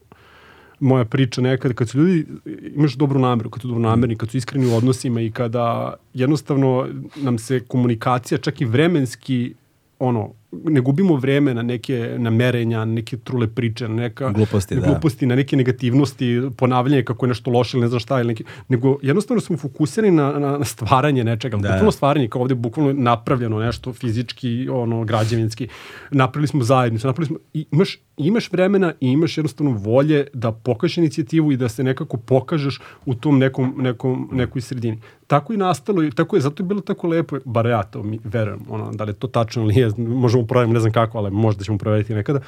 moja 0.81 1.05
priča 1.05 1.41
nekad, 1.41 1.74
kad 1.74 1.89
su 1.89 1.99
ljudi, 1.99 2.26
imaš 2.74 2.95
dobru 2.95 3.20
nameru, 3.20 3.51
kad 3.51 3.62
su 3.62 3.68
dobro 3.68 3.83
namerni, 3.83 4.16
kad 4.16 4.31
su 4.31 4.37
iskreni 4.37 4.66
u 4.66 4.76
odnosima 4.76 5.20
i 5.20 5.31
kada 5.31 5.95
jednostavno 6.14 6.87
nam 7.16 7.39
se 7.39 7.61
komunikacija 7.61 8.39
čak 8.39 8.61
i 8.61 8.64
vremenski 8.64 9.55
ono, 9.99 10.33
ne 10.53 10.81
gubimo 10.81 11.17
vreme 11.17 11.55
na 11.55 11.63
neke 11.63 12.17
na 12.19 12.31
merenja, 12.31 12.79
na 12.79 12.85
neke 12.85 13.17
trule 13.17 13.47
priče, 13.49 13.89
na 13.89 13.95
neka 13.95 14.31
Gluposti, 14.31 14.75
na 14.75 14.81
da. 14.81 14.87
gluposti, 14.87 15.27
na 15.27 15.35
neke 15.35 15.57
negativnosti, 15.57 16.43
ponavljanje 16.57 17.03
kako 17.05 17.27
je 17.27 17.29
nešto 17.29 17.51
loše 17.51 17.77
ili 17.77 17.83
ne 17.83 17.89
znam 17.89 18.01
šta, 18.01 18.21
ili 18.21 18.29
neki, 18.29 18.45
nego 18.69 18.99
jednostavno 19.03 19.41
smo 19.41 19.57
fokusirani 19.57 20.17
na, 20.17 20.33
na, 20.33 20.59
na 20.59 20.65
stvaranje 20.65 21.25
nečega, 21.25 21.57
Da. 21.57 21.63
da. 21.63 21.69
potpuno 21.69 21.91
stvaranje, 21.91 22.29
kao 22.29 22.43
ovde 22.43 22.55
bukvalno 22.55 22.93
napravljeno 22.93 23.59
nešto 23.59 23.93
fizički, 23.93 24.69
ono, 24.69 25.05
građevinski, 25.05 25.69
napravili 26.11 26.49
smo 26.49 26.63
zajednicu, 26.65 27.07
napravili 27.07 27.27
smo, 27.27 27.39
i 27.55 27.67
imaš, 27.73 27.99
imaš 28.17 28.53
vremena 28.53 28.93
i 29.01 29.09
imaš 29.09 29.39
jednostavno 29.39 29.73
volje 29.73 30.27
da 30.33 30.53
pokažeš 30.53 30.97
inicijativu 30.97 31.53
i 31.53 31.57
da 31.57 31.69
se 31.69 31.85
nekako 31.85 32.17
pokažeš 32.17 32.81
u 33.07 33.15
tom 33.15 33.39
nekom, 33.39 33.75
nekom, 33.79 34.29
nekoj 34.33 34.63
sredini. 34.63 35.01
Tako 35.27 35.53
i 35.53 35.57
nastalo, 35.57 36.11
tako 36.11 36.37
je, 36.37 36.41
zato 36.43 36.63
je 36.63 36.67
bilo 36.67 36.81
tako 36.81 37.09
lepo, 37.09 37.37
bar 37.45 37.67
ja 37.67 37.83
to 37.83 38.03
mi 38.03 38.19
verujem, 38.25 38.61
ono, 38.69 38.93
da 38.93 39.05
li 39.05 39.11
je 39.11 39.15
to 39.15 39.27
tačno 39.27 39.63
ili 39.63 39.75
je, 39.75 39.91
možemo 39.99 40.38
proveriti, 40.47 40.74
ne 40.74 40.80
znam 40.80 40.93
kako, 40.93 41.18
ali 41.18 41.30
možda 41.30 41.64
ćemo 41.64 41.78
proveriti 41.78 42.14
nekada. 42.14 42.41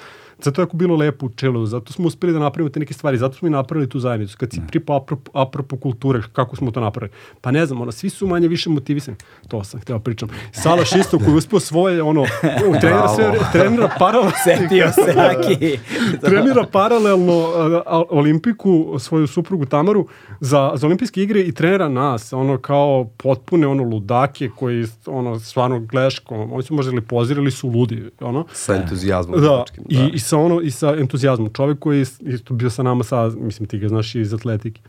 Zato 0.43 0.61
je 0.61 0.63
jako 0.63 0.77
bilo 0.77 0.97
lepo 0.97 1.27
u 1.27 1.29
čelu, 1.29 1.67
zato 1.67 1.93
smo 1.93 2.07
uspeli 2.07 2.33
da 2.33 2.39
napravimo 2.39 2.71
te 2.71 2.81
neke 2.81 2.95
stvari, 2.95 3.19
zato 3.19 3.35
smo 3.35 3.49
i 3.49 3.51
napravili 3.51 3.89
tu 3.89 3.99
zajednicu. 3.99 4.37
Kad 4.39 4.53
si 4.53 4.61
pripa 4.69 4.97
apropo, 4.97 5.31
apropo 5.35 5.77
kulture, 5.77 6.23
kako 6.33 6.57
smo 6.57 6.71
to 6.71 6.81
napravili? 6.81 7.17
Pa 7.41 7.51
ne 7.51 7.67
znam, 7.67 7.81
ono, 7.81 7.93
svi 7.93 8.11
su 8.11 8.27
manje 8.27 8.49
više 8.49 8.71
motivisani. 8.71 9.17
To 9.49 9.65
sam 9.65 9.81
hteo 9.81 9.99
pričam. 9.99 10.29
Sala 10.53 10.85
Šisto 10.85 11.19
koji 11.19 11.29
je 11.29 11.37
uspeo 11.37 11.61
svoje, 11.61 12.03
ono, 12.03 12.27
trenera, 12.81 13.09
sve, 13.09 13.39
trenera 13.53 13.91
paralelno, 13.99 14.33
Setio 14.45 14.93
se, 14.93 15.15
Aki. 15.21 15.79
trenira 16.27 16.67
paralelno 16.73 17.47
a, 17.87 18.03
Olimpiku, 18.11 18.99
svoju 18.99 19.27
suprugu 19.27 19.67
Tamaru, 19.67 20.09
za, 20.41 20.73
za 20.75 20.87
olimpijske 20.87 21.23
igre 21.23 21.41
i 21.41 21.53
trenera 21.53 21.89
nas, 21.89 22.33
ono 22.33 22.59
kao 22.59 23.11
potpune 23.17 23.67
ono 23.67 23.83
ludake 23.83 24.51
koji 24.57 24.87
ono 25.07 25.39
stvarno 25.39 25.81
gledaš, 25.81 26.21
oni 26.29 26.63
su 26.63 26.75
možda 26.75 26.93
ili 26.93 27.01
pozirali 27.01 27.51
su 27.51 27.69
ludi, 27.69 28.11
ono. 28.21 28.47
Sa 28.53 28.75
entuzijazmom. 28.75 29.41
Da, 29.41 29.65
i, 29.89 30.11
i 30.15 30.19
sa 30.31 30.39
ono, 30.39 30.61
i 30.61 30.71
sa 30.73 30.95
entuzijazmom. 30.97 31.51
Čovjek 31.51 31.79
koji 31.79 31.99
je 31.99 32.05
ist- 32.05 32.23
isto 32.25 32.55
bio 32.55 32.71
sa 32.71 32.83
nama 32.83 33.05
sa, 33.05 33.31
mislim 33.31 33.69
ti 33.69 33.79
ga 33.79 33.89
znaš 33.89 34.15
iz 34.15 34.35
atletike. 34.35 34.81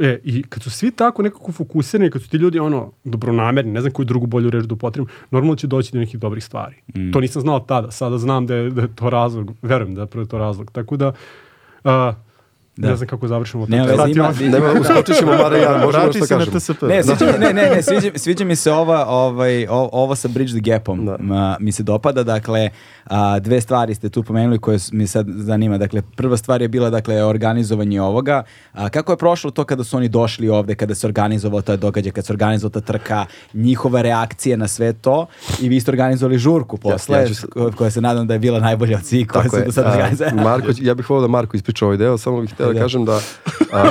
E, 0.00 0.18
i 0.24 0.42
kad 0.42 0.62
su 0.62 0.70
svi 0.70 0.90
tako 0.92 1.22
nekako 1.22 1.52
fokusirani, 1.52 2.10
kad 2.10 2.22
su 2.22 2.28
ti 2.28 2.36
ljudi 2.36 2.58
ono 2.60 2.92
dobronamerni, 3.04 3.72
ne 3.72 3.80
znam 3.80 3.92
koju 3.92 4.06
drugu 4.06 4.26
bolju 4.26 4.50
reč 4.50 4.64
da 4.64 4.74
upotrebim, 4.74 5.08
normalno 5.30 5.56
će 5.56 5.66
doći 5.66 5.92
do 5.92 5.98
nekih 5.98 6.20
dobrih 6.20 6.44
stvari. 6.44 6.74
To 7.12 7.20
nisam 7.20 7.42
znao 7.42 7.60
tada, 7.60 7.90
sada 7.90 8.18
znam 8.18 8.46
da 8.46 8.54
je, 8.54 8.70
da 8.70 8.82
je 8.82 8.88
to 8.88 9.10
razlog, 9.10 9.52
verujem 9.62 9.94
da 9.94 10.00
je 10.14 10.26
to 10.26 10.38
razlog. 10.38 10.70
Tako 10.70 10.96
da, 10.96 11.12
a, 11.84 12.14
Da. 12.76 12.88
Ne 12.88 12.96
znam 12.96 13.08
kako 13.08 13.28
završimo. 13.28 13.64
Veze, 13.66 14.04
ti 14.04 14.10
ima- 14.10 14.32
Nema, 14.52 14.72
uskočit 14.80 15.16
ćemo 15.16 15.32
Mare 15.32 15.58
ja, 15.58 15.80
možemo 15.84 16.04
što 16.04 16.26
se 16.26 16.34
na 16.34 16.38
kažemo. 16.38 16.58
TSP. 16.58 16.82
Ne, 16.82 17.02
sviđa, 17.04 17.24
mi- 17.28 17.38
ne, 17.38 17.52
ne, 17.52 17.70
ne, 17.70 17.82
sviđa, 17.82 18.10
sviđa 18.16 18.44
mi 18.44 18.56
se 18.56 18.72
ova, 18.72 19.06
ovaj, 19.06 19.66
o- 19.66 19.90
ovo 19.92 20.14
sa 20.14 20.28
Bridge 20.28 20.52
the 20.52 20.70
Gapom. 20.70 21.06
Da. 21.06 21.16
Ma, 21.20 21.56
mi 21.60 21.72
se 21.72 21.82
dopada, 21.82 22.22
dakle, 22.24 22.70
a, 23.08 23.38
dve 23.38 23.60
stvari 23.60 23.94
ste 23.94 24.08
tu 24.08 24.22
pomenuli 24.22 24.58
koje 24.58 24.78
mi 24.92 25.06
sad 25.06 25.26
zanima. 25.28 25.78
Dakle, 25.78 26.02
prva 26.12 26.36
stvar 26.36 26.62
je 26.62 26.68
bila, 26.68 26.90
dakle, 26.90 27.24
organizovanje 27.24 28.02
ovoga. 28.02 28.42
A, 28.72 28.88
kako 28.88 29.12
je 29.12 29.18
prošlo 29.18 29.50
to 29.50 29.64
kada 29.64 29.84
su 29.84 29.96
oni 29.96 30.08
došli 30.08 30.48
ovde, 30.50 30.74
kada 30.74 30.94
se 30.94 31.06
organizovao 31.06 31.60
taj 31.62 31.76
događaj, 31.76 32.12
kada 32.12 32.22
se 32.22 32.32
organizovao 32.32 32.70
ta 32.70 32.80
trka, 32.82 33.24
njihova 33.54 34.02
reakcija 34.02 34.56
na 34.56 34.68
sve 34.68 34.92
to 34.92 35.26
i 35.60 35.68
vi 35.68 35.80
ste 35.80 35.90
organizovali 35.90 36.38
žurku 36.38 36.76
posle, 36.78 37.18
ja 37.18 37.26
ću 37.26 37.34
se- 37.34 37.46
ko- 37.46 37.72
koja 37.72 37.90
se 37.90 38.00
nadam 38.00 38.26
da 38.26 38.32
je 38.32 38.40
bila 38.40 38.60
najbolja 38.60 38.96
od 38.96 39.04
svih 39.04 39.26
koje 39.28 39.42
Tako 39.44 39.56
su 39.56 39.62
do 39.62 39.72
sada 39.72 39.88
A, 39.88 39.92
organizovali. 39.92 40.36
Marko, 40.36 40.66
ja 40.76 40.94
bih 40.94 41.10
volio 41.10 41.22
da 41.22 41.28
Marko 41.28 41.56
ispriča 41.56 41.84
ovaj 41.84 41.96
deo, 41.96 42.18
samo 42.18 42.40
bih 42.40 42.50
htio 42.50 42.66
da 42.66 42.72
Da. 42.72 42.80
kažem 42.80 43.04
da, 43.04 43.20
a, 43.72 43.84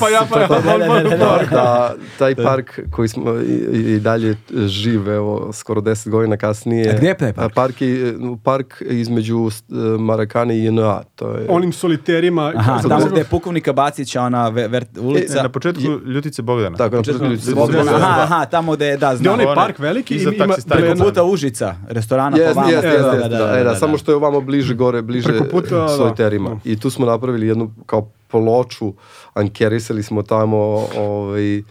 pa 0.00 0.08
ja 0.08 0.20
pa 0.30 0.40
ja. 0.40 0.46
Da, 0.48 0.58
da, 0.58 0.78
da, 0.78 1.00
da, 1.00 1.16
da. 1.16 1.46
da 1.50 1.94
taj 2.18 2.34
park 2.36 2.80
koji 2.90 3.08
smo 3.08 3.34
i, 3.34 3.54
i- 3.86 4.00
dalje 4.00 4.36
živ, 4.56 5.08
evo, 5.08 5.50
skoro 5.52 5.80
10 5.80 6.08
godina 6.08 6.36
kasnije. 6.36 6.90
A 6.90 6.96
gde 6.96 7.06
je 7.06 7.16
taj 7.16 7.32
park? 7.32 7.54
Park, 7.54 7.80
je, 7.80 8.14
park 8.36 8.82
između 8.82 9.36
e, 9.48 9.74
Marakane 9.98 10.56
i 10.56 10.64
JNA. 10.64 11.02
To 11.14 11.28
je, 11.28 11.46
Onim 11.48 11.72
soliterima. 11.72 12.52
Aha, 12.56 12.80
tamo 12.80 13.06
gde 13.06 13.20
je 13.20 13.24
pukovnika 13.24 13.72
Bacića, 13.72 14.22
ona 14.22 14.48
ve- 14.48 14.68
ver- 14.68 15.00
ulica. 15.00 15.38
E, 15.38 15.42
na 15.42 15.48
početku 15.48 15.82
Ljutice 16.06 16.42
Bogdana. 16.42 16.76
Tako, 16.76 16.96
na 16.96 17.02
Početku- 17.02 17.36
se 17.36 17.54
Bogdana, 17.54 17.92
aha, 17.92 18.22
aha, 18.22 18.44
tamo 18.46 18.72
gde 18.72 18.86
je, 18.86 18.96
da, 18.96 19.08
Gde 19.08 19.16
znam. 19.16 19.34
onaj 19.34 19.46
One- 19.46 19.54
park 19.56 19.78
veliki 19.78 20.14
i 20.14 20.22
ima. 20.24 20.54
Preko 20.68 20.98
puta 20.98 21.24
Užica, 21.24 21.74
restorana 21.88 22.36
Jeste, 22.36 22.54
pa 22.54 22.60
vamo. 22.60 22.72
jeste, 22.72 22.88
Da, 22.88 22.92
jeste, 22.92 23.02
da, 23.04 23.12
jeste, 23.12 23.28
da, 23.28 23.38
da, 23.38 23.46
da, 23.46 23.54
e, 23.54 23.64
da, 23.64 23.70
da. 23.70 23.76
samo 23.76 23.98
što 23.98 24.12
je 24.12 24.16
ovamo 24.16 24.40
bliže 24.40 24.74
gore, 24.74 25.02
bliže 25.02 25.28
Preko 25.28 25.44
puta, 25.44 25.76
da. 25.76 25.88
soliterima. 25.88 26.60
I 26.64 26.80
tu 26.80 26.90
smo 26.90 27.06
napravili 27.06 27.46
jednu 27.46 27.70
kao 27.86 28.08
ploču, 28.28 28.92
ankerisali 29.34 30.02
smo 30.02 30.22
tamo 30.22 30.56
ovaj, 30.98 31.62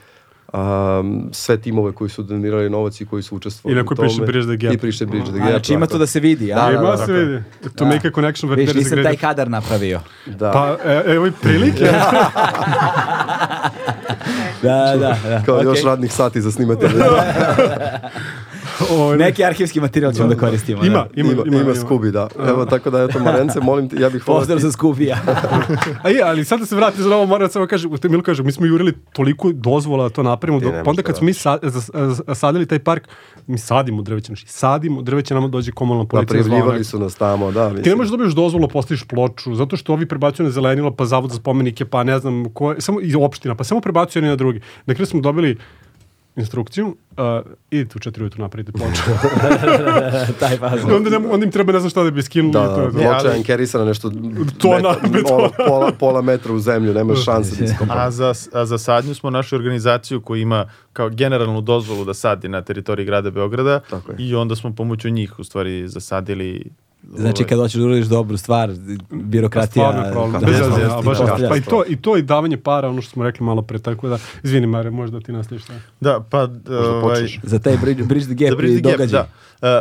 um, 0.56 1.30
sve 1.32 1.58
timove 1.58 1.91
koji 1.91 2.10
su 2.10 2.24
donirali 2.24 2.70
novac 2.70 3.01
i 3.01 3.06
koji 3.06 3.24
su 3.24 3.36
učestvovali 3.36 3.80
I 3.80 3.84
u 3.84 3.95
tome. 3.95 4.08
piše 4.08 4.22
Bridge 4.22 4.58
the 4.58 4.68
Gap. 4.68 4.74
I 4.74 4.78
piše 4.78 5.06
Bridge 5.06 5.26
the 5.32 5.39
Gap. 5.39 5.49
znači 5.49 5.74
ima 5.74 5.88
to 5.88 5.97
da 5.97 6.08
se 6.08 6.20
vidi, 6.20 6.53
a? 6.53 6.56
Da, 6.56 6.66
da, 6.66 6.72
Ima 6.72 6.91
da, 6.91 7.06
se 7.06 7.14
vidi. 7.14 7.43
To 7.76 7.86
make 7.86 8.08
a 8.08 8.12
connection 8.12 8.51
with 8.51 8.56
Viš, 8.56 8.74
nisam 8.74 9.03
taj 9.03 9.16
kadar 9.16 9.49
napravio. 9.49 9.99
Da. 10.26 10.51
Pa, 10.51 10.78
e, 10.86 11.03
evo 11.06 11.28
i 11.28 11.32
prilike. 11.32 11.86
Da, 14.62 14.95
da, 14.99 15.18
da. 15.30 15.43
kao 15.45 15.56
okej. 15.56 15.66
još 15.66 15.84
radnih 15.84 16.14
sati 16.14 16.41
za 16.41 16.51
snimatelje. 16.51 16.93
Ovaj, 18.92 19.18
Neki 19.18 19.44
arhivski 19.44 19.80
materijal 19.80 20.14
ćemo 20.14 20.28
da 20.28 20.36
koristimo. 20.38 20.82
da. 20.82 20.88
Ima, 20.88 21.06
ima, 21.16 21.32
ima. 21.46 21.58
ima. 21.58 21.74
Scooby, 21.74 22.12
da. 22.12 22.28
Evo, 22.40 22.66
tako 22.66 22.90
da, 22.90 23.02
eto, 23.02 23.20
Marence, 23.20 23.60
molim 23.60 23.90
te, 23.90 23.96
ja 23.96 24.10
bih 24.10 24.24
Pozdrav 24.26 24.58
ti- 24.58 24.62
za 24.62 24.72
Skubija. 24.72 25.18
A 26.04 26.10
je, 26.10 26.22
ali 26.24 26.46
sad 26.46 26.60
da 26.60 26.66
se 26.66 26.76
vrati 26.76 27.02
za 27.02 27.16
ovo, 27.16 27.26
moram 27.26 27.50
samo 27.50 27.68
kažem, 27.68 27.92
u 27.94 28.10
Milu 28.10 28.24
kaže, 28.24 28.44
mi 28.44 28.52
smo 28.52 28.66
jurili 28.66 28.94
toliko 29.14 29.52
dozvola 29.52 30.04
da 30.04 30.10
to 30.10 30.24
napravimo, 30.24 30.60
ne 30.62 30.84
pa 30.84 30.90
onda 30.90 31.02
kad 31.02 31.16
da 31.16 31.18
smo 31.18 31.26
mi 31.26 31.34
sa, 31.34 31.58
sadili 32.36 32.66
taj 32.66 32.80
park, 32.80 33.08
mi 33.48 33.58
sadimo 33.58 34.02
drveće, 34.02 34.26
znači 34.26 34.46
sadimo 34.48 35.02
drveće, 35.02 35.34
nama 35.34 35.48
dođe 35.48 35.72
komunalna 35.72 36.04
Da, 36.04 36.10
policija. 36.10 36.34
zvao 36.36 36.50
prijavljivali 36.50 36.84
su 36.84 37.00
nas 37.00 37.16
tamo, 37.16 37.52
da. 37.52 37.68
Ti 37.68 37.74
ne 37.74 37.78
Mislim. 37.78 37.98
možeš 37.98 38.12
da 38.12 38.18
dobiješ 38.18 38.34
dozvolu, 38.34 38.68
postaviš 38.68 39.04
ploču, 39.04 39.56
zato 39.56 39.78
što 39.78 39.94
ovi 39.94 40.06
prebacuju 40.06 40.44
na 40.44 40.52
zelenilo, 40.52 40.92
pa 40.92 41.06
zavod 41.06 41.32
za 41.32 41.38
spomenike, 41.38 41.86
pa 41.86 42.04
ne 42.04 42.20
znam, 42.20 42.46
ko, 42.46 42.76
samo 42.80 43.02
iz 43.02 43.16
opština, 43.18 43.56
pa 43.56 43.64
samo 43.64 43.82
prebacuju 43.82 44.20
jedni 44.20 44.30
na 44.30 44.36
drugi. 44.36 44.60
Na 44.86 44.94
kraju 44.94 45.06
smo 45.06 45.22
dobili 45.22 45.58
instrukciju, 46.36 46.88
uh, 46.88 47.52
idite 47.72 47.94
u 47.96 48.00
četiri 48.00 48.24
ujutru 48.24 48.42
napravite 48.42 48.72
ploču. 48.72 49.02
taj 50.40 50.58
fazon. 50.58 50.94
onda, 50.94 51.10
ne, 51.10 51.18
onda 51.18 51.46
im 51.46 51.52
treba 51.52 51.74
ne 51.74 51.80
znam 51.80 51.90
šta 51.90 52.04
da 52.04 52.12
bi 52.12 52.22
skinuli. 52.24 52.54
Da, 52.54 52.60
da, 52.62 52.76
to. 52.76 52.92
ploča 52.92 53.28
je 53.28 53.36
ankerisana 53.36 53.86
nešto 53.86 54.12
Tona 54.58 54.78
metar- 54.80 55.10
betona. 55.12 55.50
pola, 55.68 55.92
pola 56.00 56.22
metra 56.22 56.54
u 56.54 56.60
zemlju, 56.60 56.94
nema 56.94 57.16
šanse 57.16 57.56
da 57.56 57.66
iskopa. 57.66 57.94
A 57.98 58.12
za, 58.12 58.34
a 58.54 58.66
za 58.66 58.78
sadnju 58.78 59.16
smo 59.16 59.30
našli 59.30 59.56
organizaciju 59.56 60.22
koja 60.22 60.42
ima 60.42 60.66
kao 60.94 61.10
generalnu 61.10 61.62
dozvolu 61.62 62.06
da 62.06 62.14
sadi 62.14 62.48
na 62.48 62.62
teritoriji 62.62 63.06
grada 63.06 63.32
Beograda 63.32 63.80
i 64.18 64.36
onda 64.36 64.56
smo 64.56 64.76
pomoću 64.76 65.10
njih 65.10 65.40
u 65.40 65.44
stvari 65.44 65.88
zasadili 65.88 66.72
Znači 67.14 67.43
kad 67.43 67.60
hoćeš 67.60 67.80
da 67.80 67.86
uradiš 67.86 68.06
dobru 68.06 68.38
stvar, 68.38 68.72
birokratija... 69.12 69.72
Stvarno 69.91 70.06
je 70.06 70.12
problem. 70.12 70.41
da, 70.41 70.47
Bez 70.47 70.60
da, 70.60 70.68
da, 70.68 70.76
baš- 70.76 71.03
postavljaš 71.03 71.49
Pa 71.49 71.56
i 71.58 71.62
to. 71.62 71.84
i 71.88 71.95
to 71.95 72.18
i 72.18 72.22
davanje 72.22 72.58
para, 72.58 72.89
ono 72.89 73.01
što 73.01 73.12
smo 73.12 73.24
rekli 73.24 73.45
malo 73.45 73.62
pre, 73.62 73.80
tako 73.80 74.08
da, 74.10 74.18
izvini 74.43 74.68
Mare, 74.68 74.89
možda 74.89 75.20
ti 75.20 75.32
nastaviš 75.32 75.64
šta. 75.64 75.74
Da, 75.99 76.20
pa... 76.30 76.39
ovaj, 76.70 77.01
počneš. 77.01 77.39
Za 77.43 77.60
taj 77.60 77.78
Bridge, 77.78 78.03
bridge 78.03 78.26
the 78.26 78.36
Gap 78.36 78.49
Za 78.49 78.56
Bridge 78.56 78.76
i 78.76 78.82
the 78.82 78.89
Gap, 78.89 78.97
događaj. 78.97 79.22
da. 79.22 79.28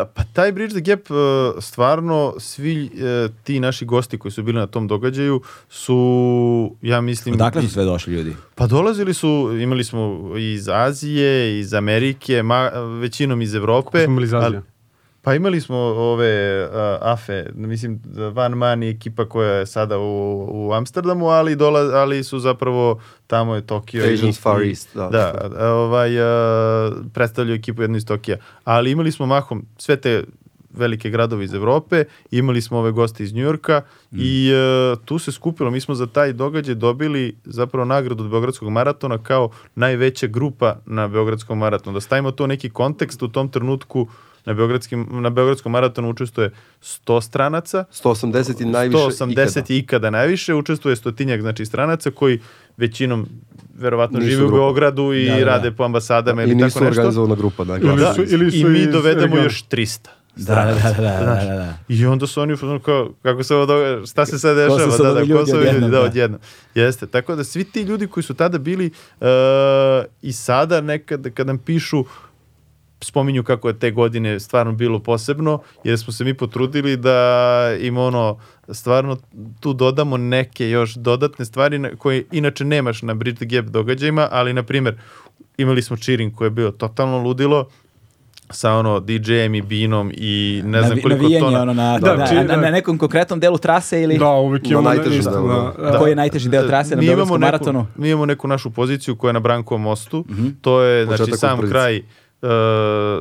Uh, 0.03 0.09
pa 0.15 0.23
taj 0.33 0.53
Bridge 0.53 0.75
the 0.75 0.93
Gap, 0.93 1.11
uh, 1.11 1.17
stvarno, 1.63 2.35
svi 2.39 2.91
uh, 2.95 3.35
ti 3.45 3.61
naši 3.61 3.85
gosti 3.85 4.19
koji 4.19 4.33
su 4.33 4.43
bili 4.43 4.59
na 4.59 4.67
tom 4.67 4.89
događaju 4.89 5.41
su, 5.69 6.77
ja 6.83 7.01
mislim... 7.01 7.35
Odakle 7.35 7.63
su 7.63 7.69
sve 7.69 7.85
došli 7.85 8.15
ljudi? 8.15 8.37
Pa 8.55 8.67
dolazili 8.67 9.15
su, 9.15 9.59
imali 9.61 9.85
smo 9.85 10.31
iz 10.39 10.69
Azije, 10.69 11.61
iz 11.61 11.75
Amerike, 11.75 12.43
ma, 12.43 12.69
većinom 13.01 13.43
iz 13.43 13.55
Evrope. 13.55 13.99
Smo 14.05 14.13
imali 14.13 14.25
iz 14.25 14.35
Azije. 14.35 14.47
ali- 14.47 14.74
Pa 15.25 15.35
imali 15.35 15.61
smo 15.61 15.77
ove 15.77 16.33
uh, 16.65 16.71
AFE, 17.03 17.47
mislim 17.55 18.01
Van 18.33 18.53
Man 18.53 18.83
i 18.83 18.91
ekipa 18.91 19.25
koja 19.27 19.51
je 19.51 19.67
sada 19.67 19.99
u, 19.99 20.05
u 20.49 20.73
Amsterdamu, 20.73 21.27
ali 21.27 21.57
dola, 21.57 21.81
ali 21.81 22.25
su 22.25 22.39
zapravo 22.39 23.01
tamo 23.27 23.55
je 23.55 23.61
Tokio. 23.63 24.05
i- 24.05 24.15
Asians 24.15 24.41
Far 24.41 24.63
East, 24.63 24.89
da. 24.95 25.09
Da, 25.09 25.33
ovaj, 25.67 26.19
uh, 26.19 26.95
predstavljaju 27.15 27.57
ekipu 27.57 27.83
jednu 27.83 27.97
iz 27.97 28.07
Tokija. 28.07 28.37
Ali 28.65 28.91
imali 28.91 29.13
smo 29.13 29.27
mahom 29.27 29.67
sve 29.79 29.97
te 29.97 30.25
velike 30.71 31.11
gradove 31.11 31.45
iz 31.45 31.55
Evrope, 31.55 32.05
imali 32.31 32.63
smo 32.63 32.79
ove 32.79 32.91
goste 32.91 33.25
iz 33.25 33.35
Njujorka 33.35 33.83
i 34.13 34.53
uh, 34.53 34.99
tu 35.01 35.19
se 35.19 35.33
skupilo, 35.33 35.71
mi 35.71 35.81
smo 35.81 35.95
za 35.95 36.07
taj 36.07 36.33
događaj 36.33 36.75
dobili 36.75 37.37
zapravo 37.45 37.85
nagradu 37.85 38.25
od 38.25 38.31
Beogradskog 38.31 38.69
maratona 38.71 39.19
kao 39.19 39.51
najveća 39.75 40.27
grupa 40.27 40.77
na 40.87 41.09
Beogradskom 41.09 41.59
maratonu. 41.59 41.95
Da 41.95 42.01
stavimo 42.01 42.31
to 42.31 42.47
neki 42.47 42.71
kontekst, 42.71 43.23
u 43.23 43.29
tom 43.29 43.49
trenutku 43.49 44.09
na, 44.47 44.55
Beogradskim, 44.55 45.07
na 45.13 45.31
Beogradskom 45.31 45.73
maratonu 45.73 46.11
učestvuje 46.11 46.51
100 46.83 47.21
stranaca, 47.21 47.85
180 47.95 48.63
i 48.63 48.65
najviše 48.65 48.99
180 48.99 49.31
ikada. 49.31 49.65
je 49.69 49.79
ikada 49.79 50.11
najviše, 50.11 50.55
učestvuje 50.55 50.97
stotinjak 50.97 51.41
znači 51.41 51.67
stranaca 51.67 52.11
koji 52.11 52.41
većinom 52.77 53.27
verovatno 53.75 54.19
Nisu 54.19 54.31
žive 54.31 54.43
u 54.43 54.47
grupa. 54.47 54.59
Beogradu 54.59 55.13
i 55.13 55.27
Da, 55.27 55.33
da, 55.33 55.39
da. 55.39 55.45
rade 55.45 55.71
po 55.71 55.85
ambasadama 55.85 56.43
I 56.43 56.45
ili 56.45 56.55
nisu 56.55 56.75
tako 56.75 56.85
nešto. 56.85 57.01
organizovana 57.01 57.35
grupa, 57.35 57.65
da. 57.65 57.77
Ili 57.77 57.97
glasno. 57.97 58.27
su- 58.27 58.35
ili 58.35 58.51
I 58.51 58.65
mi 58.65 58.79
iz 58.79 58.89
dovedemo 58.89 59.37
još 59.37 59.65
300. 59.65 60.09
Da, 60.37 60.55
da, 60.55 60.65
da, 60.65 60.93
da, 60.93 61.03
da, 61.03 61.45
da, 61.45 61.55
da. 61.57 61.75
I 61.89 62.07
onda 62.07 62.27
su 62.27 62.41
oni 62.41 62.53
u 62.53 62.57
fazonu 62.57 62.81
kao, 62.81 63.11
kako 63.23 63.43
se 63.43 63.55
ovo 63.55 63.67
događa, 63.67 64.07
šta 64.07 64.27
se 64.27 64.39
sad 64.39 64.57
dešava, 64.57 64.97
da, 64.99 65.13
da, 65.15 65.21
ljudi 65.21 65.33
ko 65.33 65.47
su 65.47 65.57
ljudi, 65.57 65.81
da, 65.81 65.89
da. 65.89 66.01
odjednom. 66.01 66.41
Jeste, 66.75 67.07
tako 67.07 67.37
da 67.37 67.45
svi 67.45 67.65
ti 67.65 67.83
ljudi 67.83 68.07
koji 68.07 68.25
su 68.25 68.35
tada 68.35 68.59
bili 68.59 68.91
uh, 69.21 69.27
i 70.23 70.33
sada 70.33 70.81
nekad 70.81 71.27
kad 71.31 71.47
nam 71.47 71.59
pišu 71.59 72.05
spominju 73.05 73.43
kako 73.43 73.69
je 73.69 73.75
te 73.75 73.91
godine 73.93 74.41
stvarno 74.41 74.73
bilo 74.75 74.99
posebno, 74.99 75.53
jer 75.85 75.99
smo 75.99 76.13
se 76.13 76.25
mi 76.25 76.35
potrudili 76.35 76.97
da 76.97 77.21
im 77.81 77.99
ono, 77.99 78.39
stvarno 78.69 79.17
tu 79.61 79.73
dodamo 79.75 80.17
neke 80.17 80.71
još 80.71 80.95
dodatne 80.95 81.45
stvari 81.45 81.79
na- 81.79 81.91
koje 81.91 82.25
inače 82.33 82.65
nemaš 82.65 83.03
na 83.03 83.15
Bridge 83.15 83.37
the 83.39 83.57
Gap 83.57 83.67
događajima, 83.67 84.29
ali 84.31 84.53
na 84.53 84.63
primjer 84.63 84.95
imali 85.59 85.83
smo 85.83 85.97
cheering 85.97 86.35
koji 86.35 86.47
je 86.47 86.51
bio 86.53 86.71
totalno 86.71 87.19
ludilo, 87.19 87.69
sa 88.51 88.73
ono 88.73 89.01
DJ-em 89.01 89.55
i 89.55 89.63
binom 89.63 90.13
i 90.15 90.63
ne 90.65 90.79
znam 90.79 90.91
Navi- 90.91 91.03
koliko 91.03 91.23
navijanje, 91.23 91.41
tona. 91.41 91.63
ono 91.63 91.73
na, 91.75 91.99
Da, 91.99 92.17
da, 92.17 92.27
či- 92.27 92.35
na, 92.35 92.43
da. 92.45 92.57
na 92.57 92.71
nekom 92.71 92.99
konkretnom 92.99 93.41
delu 93.41 93.59
trase 93.59 94.03
ili 94.03 94.19
Da, 94.19 94.29
uvijek 94.29 94.63
Na 94.65 94.71
imamo... 94.71 94.89
najtežem 94.89 95.19
isto, 95.19 95.31
delu, 95.31 95.49
da, 95.49 95.73
da. 95.79 95.91
da. 95.91 95.99
koji 95.99 96.11
je 96.11 96.17
najteži 96.17 96.49
deo 96.49 96.63
trase 96.65 96.91
na 96.91 97.01
Mi 97.01 97.07
imamo 97.07 97.17
Beogradskom 97.17 97.41
neku- 97.41 97.47
maratonu? 97.47 97.87
Mi 97.97 98.09
imamo 98.09 98.27
neku 98.27 98.49
našu 98.49 98.71
poziciju 98.71 99.17
koja 99.17 99.29
je 99.29 99.33
na 99.33 99.41
Brankovom 99.41 99.83
mostu. 99.83 100.25
To 100.61 100.83
je 100.83 101.05
znači, 101.07 101.19
Početak 101.19 101.41
sam 101.41 101.51
usprednice. 101.51 101.73
kraj 101.73 102.03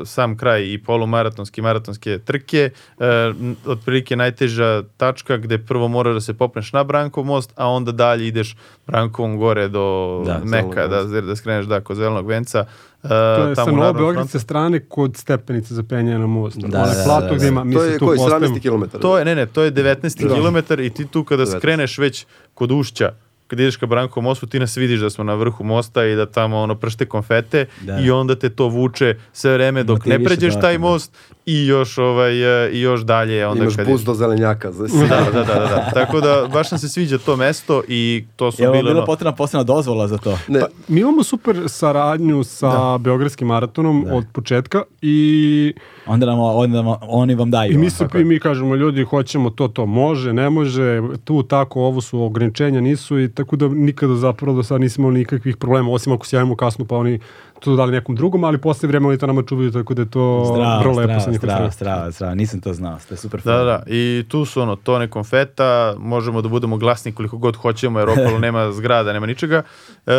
sam 0.05 0.37
kraj 0.37 0.63
i 0.63 0.77
polumaratonske 0.77 1.61
i 1.61 1.63
maratonske 1.63 2.19
trke, 2.19 2.69
uh, 2.97 3.03
n- 3.33 3.55
otprilike 3.65 4.15
najteža 4.15 4.83
tačka 4.97 5.37
gde 5.37 5.57
prvo 5.57 5.87
moraš 5.87 6.13
da 6.13 6.21
se 6.21 6.33
popneš 6.33 6.73
na 6.73 6.83
Brankov 6.83 7.23
most, 7.25 7.53
a 7.55 7.67
onda 7.67 7.91
dalje 7.91 8.27
ideš 8.27 8.55
Brankovom 8.87 9.37
gore 9.37 9.67
do 9.67 9.83
Da, 10.25 10.39
Meka, 10.39 10.87
da, 10.87 11.03
da 11.03 11.35
skreneš 11.35 11.65
da, 11.65 11.81
kod 11.81 11.97
Zelenog 11.97 12.27
venca. 12.27 12.65
Uh, 13.03 13.09
To 13.09 13.15
je 13.47 13.55
sa 13.55 13.65
Novo 13.65 13.93
Beogradske 13.93 14.39
strane 14.39 14.79
kod 14.81 15.17
stepenice 15.17 15.73
za 15.73 15.83
penjanje 15.83 16.19
na 16.19 16.27
most. 16.27 16.57
Da, 16.57 16.67
Da, 16.67 16.77
da, 16.77 16.85
da, 16.87 17.03
plato 17.05 17.27
da, 17.27 17.29
gde 17.29 17.39
da. 17.39 17.47
ima, 17.47 17.61
To 17.61 17.65
mislim, 17.65 17.91
je 17.91 17.99
tu 17.99 18.05
koji, 18.05 18.17
postavimo. 18.17 18.55
17 18.55 18.61
km? 18.89 18.97
To 18.97 19.17
je, 19.17 19.25
ne, 19.25 19.35
ne, 19.35 19.45
to 19.45 19.63
je 19.63 19.71
19. 19.71 20.27
Da. 20.27 20.33
kilometar 20.35 20.79
i 20.79 20.89
ti 20.89 21.07
tu 21.07 21.23
kada 21.23 21.45
19. 21.45 21.57
skreneš 21.57 21.97
već 21.97 22.25
kod 22.53 22.71
ušća, 22.71 23.11
kad 23.53 23.59
ideš 23.59 23.75
ka 23.77 23.85
Brankovom 23.85 24.23
mostu, 24.23 24.47
ti 24.47 24.59
nas 24.59 24.77
vidiš 24.77 24.99
da 24.99 25.09
smo 25.09 25.23
na 25.23 25.33
vrhu 25.33 25.63
mosta 25.63 26.05
i 26.05 26.15
da 26.15 26.25
tamo 26.25 26.57
ono 26.57 26.75
pršte 26.75 27.05
konfete 27.05 27.65
Da. 27.81 27.99
i 27.99 28.11
onda 28.11 28.35
te 28.35 28.49
to 28.49 28.67
vuče 28.67 29.15
sve 29.33 29.53
vreme 29.53 29.83
dok 29.83 30.05
ne 30.05 30.23
pređeš 30.23 30.53
taj 30.61 30.73
da. 30.73 30.79
most 30.79 31.17
i 31.45 31.65
još, 31.65 31.97
ovaj, 31.97 32.65
e, 32.65 32.71
i 32.71 32.81
još 32.81 33.01
dalje. 33.01 33.47
Onda 33.47 33.63
Imaš 33.63 33.75
kad 33.75 33.87
bus 33.87 34.01
do 34.01 34.13
zelenjaka. 34.13 34.71
Za 34.71 34.87
Da, 34.87 35.07
da, 35.07 35.31
da, 35.31 35.43
da, 35.43 35.59
da. 35.59 35.89
Tako 35.93 36.21
da 36.21 36.47
baš 36.53 36.71
nam 36.71 36.79
se 36.79 36.89
sviđa 36.89 37.17
to 37.17 37.35
mesto 37.35 37.83
i 37.87 38.25
to 38.35 38.51
su 38.51 38.63
Je 38.63 38.69
bile 38.69 38.93
bila 38.93 39.05
potrebna 39.05 39.31
posebna 39.31 39.63
dozvola 39.63 40.07
za 40.07 40.17
to? 40.17 40.37
Ne, 40.47 40.59
Pa, 40.59 40.67
mi 40.87 40.99
imamo 40.99 41.23
super 41.23 41.63
saradnju 41.67 42.43
sa 42.43 42.97
Beogradskim 42.97 43.47
maratonom 43.47 44.05
od 44.11 44.25
početka 44.33 44.83
i, 45.01 45.73
Onda, 46.05 46.25
nam, 46.25 46.39
onda 46.39 46.81
nam, 46.81 46.95
oni 47.01 47.35
vam 47.35 47.51
daju. 47.51 47.71
i 47.71 47.77
mi, 47.77 47.89
se, 47.89 48.07
i 48.15 48.23
mi 48.23 48.39
kažemo 48.39 48.75
ljudi 48.75 49.03
hoćemo 49.03 49.49
to, 49.49 49.67
to 49.67 49.85
može, 49.85 50.33
ne 50.33 50.49
može, 50.49 51.01
tu 51.23 51.43
tako, 51.43 51.81
ovo 51.81 52.01
su 52.01 52.21
ograničenja, 52.21 52.81
nisu 52.81 53.19
i 53.19 53.31
tako 53.31 53.55
da 53.55 53.67
nikada 53.67 54.15
zapravo 54.15 54.55
do 54.55 54.63
sada 54.63 54.77
nismo 54.77 55.01
imali 55.01 55.19
nikakvih 55.19 55.57
problema, 55.57 55.91
osim 55.91 56.13
ako 56.13 56.25
se 56.25 56.35
javimo 56.35 56.55
kasno 56.55 56.85
pa 56.85 56.95
oni 56.95 57.19
to 57.63 57.75
dali 57.75 57.91
nekom 57.91 58.15
drugom, 58.15 58.43
ali 58.43 58.57
posle 58.57 58.87
vremena 58.87 59.09
oni 59.09 59.17
to 59.17 59.27
nama 59.27 59.43
čuvaju, 59.43 59.71
tako 59.71 59.93
da 59.93 60.01
je 60.01 60.09
to 60.09 60.45
Strava, 60.45 60.79
vrlo 60.79 60.93
lepo 60.93 61.19
sa 61.19 61.31
njihove 61.31 61.37
strava, 61.37 61.71
strane. 61.71 61.71
strava, 61.71 62.11
strava, 62.11 62.35
nisam 62.35 62.61
to 62.61 62.73
znao, 62.73 62.99
ste 62.99 63.15
super 63.17 63.41
Da, 63.41 63.51
fan. 63.53 63.65
da, 63.65 63.83
i 63.87 64.25
tu 64.27 64.45
su 64.45 64.61
ono, 64.61 64.75
tone 64.75 65.07
konfeta, 65.07 65.95
možemo 65.97 66.41
da 66.41 66.49
budemo 66.49 66.77
glasni 66.77 67.11
koliko 67.11 67.37
god 67.37 67.55
hoćemo, 67.55 67.99
jer 67.99 68.09
okolo 68.09 68.39
nema 68.47 68.71
zgrada, 68.71 69.13
nema 69.13 69.25
ničega. 69.25 69.63
E, 70.07 70.13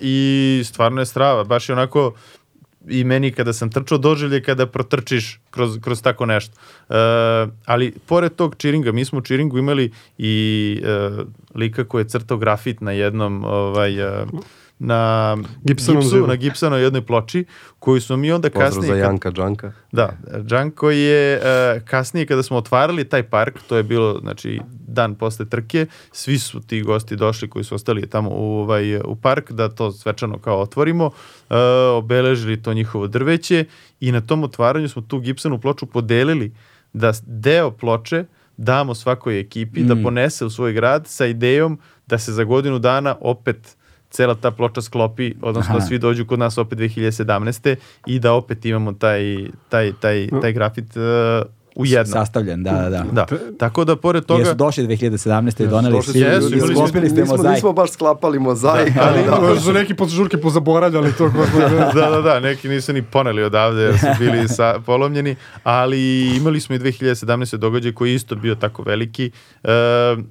I 0.00 0.16
stvarno 0.64 1.00
je 1.00 1.06
strava, 1.06 1.44
baš 1.44 1.68
je 1.68 1.72
onako 1.72 2.12
i 2.88 3.04
meni 3.04 3.32
kada 3.32 3.52
sam 3.52 3.70
trčao 3.70 3.98
doživlje 3.98 4.42
kada 4.42 4.66
protrčiš 4.66 5.40
kroz, 5.50 5.78
kroz 5.80 6.02
tako 6.02 6.26
nešto. 6.26 6.54
E, 6.88 6.94
ali 7.66 7.94
pored 8.06 8.34
tog 8.34 8.54
čiringa, 8.56 8.92
mi 8.92 9.04
smo 9.04 9.18
u 9.18 9.22
čiringu 9.22 9.58
imali 9.58 9.92
i 10.18 10.34
e, 10.84 11.10
lika 11.54 11.84
koji 11.84 12.02
je 12.02 12.08
crtao 12.08 12.36
grafit 12.38 12.80
na 12.80 12.92
jednom 12.92 13.44
ovaj, 13.44 14.00
e, 14.20 14.26
na 14.78 15.36
Gipsonom 15.64 16.02
gipsu, 16.02 16.26
na 16.26 16.36
gipsanoj 16.36 16.82
jednoj 16.82 17.02
ploči, 17.02 17.44
koju 17.78 18.00
smo 18.00 18.16
mi 18.16 18.32
onda 18.32 18.50
pozdrav 18.50 18.68
kasnije... 18.68 18.86
za 18.86 18.92
kad- 18.92 19.02
Janka 19.02 19.30
Džanka. 19.30 19.72
da, 19.92 20.16
Džanko 20.46 20.90
je 20.90 21.34
e, 21.34 21.80
kasnije 21.84 22.26
kada 22.26 22.42
smo 22.42 22.56
otvarali 22.56 23.08
taj 23.08 23.22
park, 23.22 23.58
to 23.68 23.76
je 23.76 23.82
bilo 23.82 24.18
znači 24.20 24.60
dan 24.88 25.14
posle 25.14 25.48
trke, 25.48 25.86
svi 26.12 26.38
su 26.38 26.60
ti 26.60 26.82
gosti 26.82 27.16
došli 27.16 27.50
koji 27.50 27.64
su 27.64 27.74
ostali 27.74 28.10
tamo 28.10 28.30
u, 28.30 28.58
ovaj, 28.58 28.96
u 28.96 29.16
park 29.16 29.52
da 29.52 29.68
to 29.68 29.92
svečano 29.92 30.38
kao 30.38 30.60
otvorimo, 30.60 31.10
e, 31.50 31.56
obeležili 31.92 32.62
to 32.62 32.72
njihovo 32.74 33.06
drveće 33.06 33.64
i 34.00 34.12
na 34.12 34.20
tom 34.20 34.44
otvaranju 34.44 34.88
smo 34.88 35.02
tu 35.02 35.18
gipsanu 35.20 35.58
ploču 35.60 35.86
podelili 35.86 36.52
da 36.92 37.12
deo 37.26 37.70
ploče 37.70 38.24
damo 38.56 38.94
svakoj 38.94 39.40
ekipi 39.40 39.82
da 39.82 39.96
ponese 40.02 40.44
u 40.44 40.50
svoj 40.50 40.72
grad 40.72 41.06
sa 41.06 41.26
idejom 41.26 41.78
da 42.06 42.18
se 42.18 42.32
za 42.32 42.44
godinu 42.44 42.78
dana 42.78 43.16
opet 43.20 43.76
cela 44.10 44.34
ta 44.34 44.50
ploča 44.50 44.82
sklopi, 44.82 45.34
odnosno 45.42 45.72
da 45.72 45.78
Aha. 45.78 45.86
svi 45.86 45.98
dođu 45.98 46.26
kod 46.26 46.38
nas 46.38 46.58
opet 46.58 46.78
2017. 46.78 47.76
i 48.06 48.18
da 48.18 48.32
opet 48.32 48.64
imamo 48.64 48.92
taj, 48.92 49.22
taj, 49.68 49.92
taj, 50.00 50.28
taj 50.40 50.52
grafit 50.52 50.96
uh, 50.96 51.46
u 51.76 51.86
jednom. 51.86 52.12
Sastavljen, 52.12 52.62
da, 52.62 52.70
da, 52.72 52.88
da. 52.90 53.04
Da, 53.12 53.26
tako 53.58 53.84
da 53.84 53.96
pored 53.96 54.24
toga... 54.24 54.40
Jesu 54.40 54.54
došli 54.54 54.86
2017. 54.86 55.64
i 55.64 55.66
doneli 55.66 56.02
svi, 56.02 56.12
su 56.12 56.18
Jesu, 56.18 56.50
ljudi, 56.50 56.74
sklopili 56.74 57.10
ste 57.10 57.24
mozaik. 57.24 57.54
nismo 57.54 57.72
baš 57.72 57.90
sklapali 57.90 58.38
mozaik, 58.38 58.92
ali 59.00 59.24
da. 59.24 59.40
Možda 59.40 59.60
su 59.60 59.72
neki 59.72 59.94
posle 59.94 60.16
žurke 60.16 60.36
pozaboravljali 60.36 61.12
to. 61.12 61.30
da, 61.94 62.10
da, 62.10 62.20
da, 62.20 62.40
neki 62.40 62.68
nisu 62.68 62.92
ni 62.92 63.02
poneli 63.02 63.42
odavde 63.42 63.82
jer 63.82 63.98
su 63.98 64.06
bili 64.18 64.48
sa, 64.48 64.80
polomljeni, 64.86 65.36
ali 65.62 66.30
imali 66.36 66.60
smo 66.60 66.74
i 66.74 66.78
2017. 66.78 67.56
događaj 67.56 67.92
koji 67.92 68.10
je 68.10 68.14
isto 68.14 68.34
bio 68.34 68.54
tako 68.54 68.82
veliki, 68.82 69.30
e, 69.64 69.70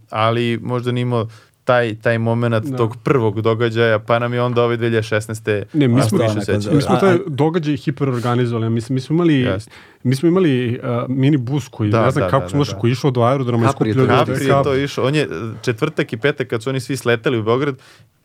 ali 0.09 0.59
možda 0.61 0.91
nimo 0.91 1.27
taj, 1.65 1.95
taj 1.95 2.17
moment 2.19 2.65
Da. 2.65 2.77
tog 2.77 2.97
prvog 2.97 3.41
događaja, 3.41 3.99
pa 3.99 4.19
nam 4.19 4.33
je 4.33 4.41
onda 4.41 4.63
ove 4.63 4.77
2016. 4.77 5.63
Ne, 5.73 5.87
mi 5.87 6.01
smo- 6.01 6.17
više 6.17 6.41
sećamo. 6.41 6.75
Mi 6.75 6.81
smo 6.81 6.95
taj 6.95 7.17
događaj 7.27 7.77
hiperorganizovali. 7.77 8.69
Mi, 8.69 8.81
smo- 8.81 8.93
mi 8.93 8.99
smo 8.99 9.13
imali, 9.13 9.33
Jeste. 9.35 9.71
mi 10.03 10.15
smo 10.15 10.27
imali 10.29 10.79
uh, 10.79 10.85
mini 11.09 11.37
bus 11.37 11.67
koji, 11.67 11.89
Da, 11.89 12.05
ne 12.05 12.11
znam 12.11 12.23
da, 12.23 12.29
kako 12.29 12.43
da, 12.43 12.49
smo 12.49 12.55
da, 12.55 12.59
došli, 12.59 12.73
da. 12.73 12.79
koji 12.79 12.89
je 12.89 12.93
išao 12.93 13.11
do 13.11 13.21
aerodroma 13.21 13.65
i 13.65 13.73
to 13.73 13.85
ljude. 13.85 14.07
Capri 14.07 14.45
je 14.45 14.63
to 14.63 14.75
išao. 14.75 15.05
On 15.05 15.15
je 15.15 15.27
četvrtak 15.61 16.13
i 16.13 16.17
petak 16.17 16.47
kad 16.47 16.63
su 16.63 16.69
oni 16.69 16.79
svi 16.79 16.97
sleteli 16.97 17.39
u 17.39 17.43
Beograd, 17.43 17.75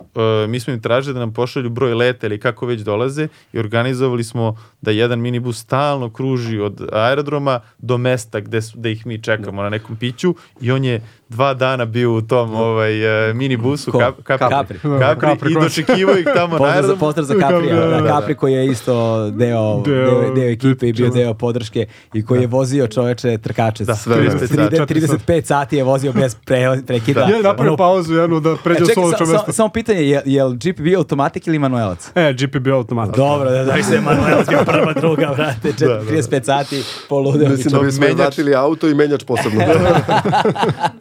e, 0.00 0.06
mi 0.48 0.60
smo 0.60 0.72
im 0.72 0.80
tražili 0.80 1.14
da 1.14 1.20
nam 1.20 1.32
pošalju 1.32 1.70
broj 1.70 1.94
leta 1.94 2.26
ili 2.26 2.40
kako 2.40 2.66
već 2.66 2.80
dolaze 2.80 3.28
i 3.52 3.58
organizovali 3.58 4.24
smo 4.24 4.56
da 4.80 4.90
jedan 4.90 5.20
minibus 5.20 5.58
stalno 5.58 6.10
kruži 6.10 6.58
od 6.58 6.88
aerodroma 6.92 7.60
do 7.78 7.98
mesta 7.98 8.40
gde, 8.40 8.62
su, 8.62 8.78
gde 8.78 8.92
ih 8.92 9.06
mi 9.06 9.22
čekamo 9.22 9.62
na 9.62 9.68
nekom 9.68 9.96
piću 9.96 10.34
i 10.60 10.70
on 10.70 10.84
je 10.84 11.00
dva 11.30 11.54
dana 11.54 11.84
bio 11.86 12.12
u 12.12 12.22
tom 12.22 12.54
ovaj, 12.54 12.92
e, 13.30 13.34
minibusu 13.34 13.92
Ko? 13.92 13.98
Kap, 13.98 14.14
Capri, 14.18 14.48
Capri. 14.50 14.78
Da, 14.90 15.16
Capri, 15.16 15.50
i 15.50 15.56
dočekivao 15.56 16.16
ih 16.16 16.26
tamo 16.26 16.58
na 16.58 16.64
aerodromu. 16.66 16.98
pozdrav 16.98 17.24
za 17.24 17.34
Da, 17.34 17.40
Caprija, 17.40 17.74
da, 17.76 17.86
da, 17.86 18.00
da, 18.00 18.08
Capri 18.10 18.34
koji 18.34 18.52
je 18.52 18.66
isto 18.66 18.94
deo, 19.30 19.60
Deo- 19.76 19.82
deo, 19.82 20.34
deo 20.34 20.44
ekipe 20.46 20.88
i 20.88 20.92
bio 20.92 21.08
da. 21.08 21.14
deo 21.14 21.34
podrške 21.34 21.80
i 22.14 22.24
koji 22.24 22.40
je 22.40 22.46
vozio 22.48 22.86
čoveče 22.88 23.38
trkače. 23.38 23.84
Da, 23.84 23.94
sve 23.94 24.16
30 24.16 24.52
vreme. 24.52 24.86
35 24.86 25.44
sati 25.44 25.76
je 25.76 25.84
vozio 25.84 26.12
bez 26.12 26.34
pre, 26.36 26.56
prekida. 26.82 27.20
Je 27.22 27.42
napravio 27.42 27.76
pauzu 27.76 28.14
jednu 28.14 28.40
da 28.40 28.50
E, 28.50 28.54
pređe 28.64 28.82
u 28.82 28.86
čekaj, 28.86 29.04
sa- 29.04 29.24
mesto. 29.24 29.38
sa- 29.38 29.52
samo 29.52 29.68
pitanje, 29.68 30.00
je, 30.00 30.22
je 30.26 30.44
li 30.44 30.58
Jeep 30.62 30.78
bio 30.78 30.98
automatik 30.98 31.46
ili 31.46 31.58
manuelac? 31.58 32.10
E, 32.14 32.34
Jeep 32.34 32.54
je 32.54 32.60
bio 32.60 32.76
automat. 32.76 33.10
Dobro, 33.10 33.50
da 33.50 33.64
da 33.64 33.82
se 33.82 34.00
manuelac 34.00 34.48
bio 34.48 34.58
prva, 34.60 34.92
druga, 34.94 35.26
Da, 35.26 35.54
da, 35.78 35.86
da. 35.86 36.02
35 36.02 36.44
sati, 36.44 36.82
poludeo. 37.08 37.48
Mislim 37.48 37.72
da 37.72 37.80
bismo 37.80 38.06
menjač- 38.06 38.16
vratili 38.16 38.54
auto 38.54 38.88
i 38.88 38.94
menjač 38.94 39.24
posebno. 39.24 39.60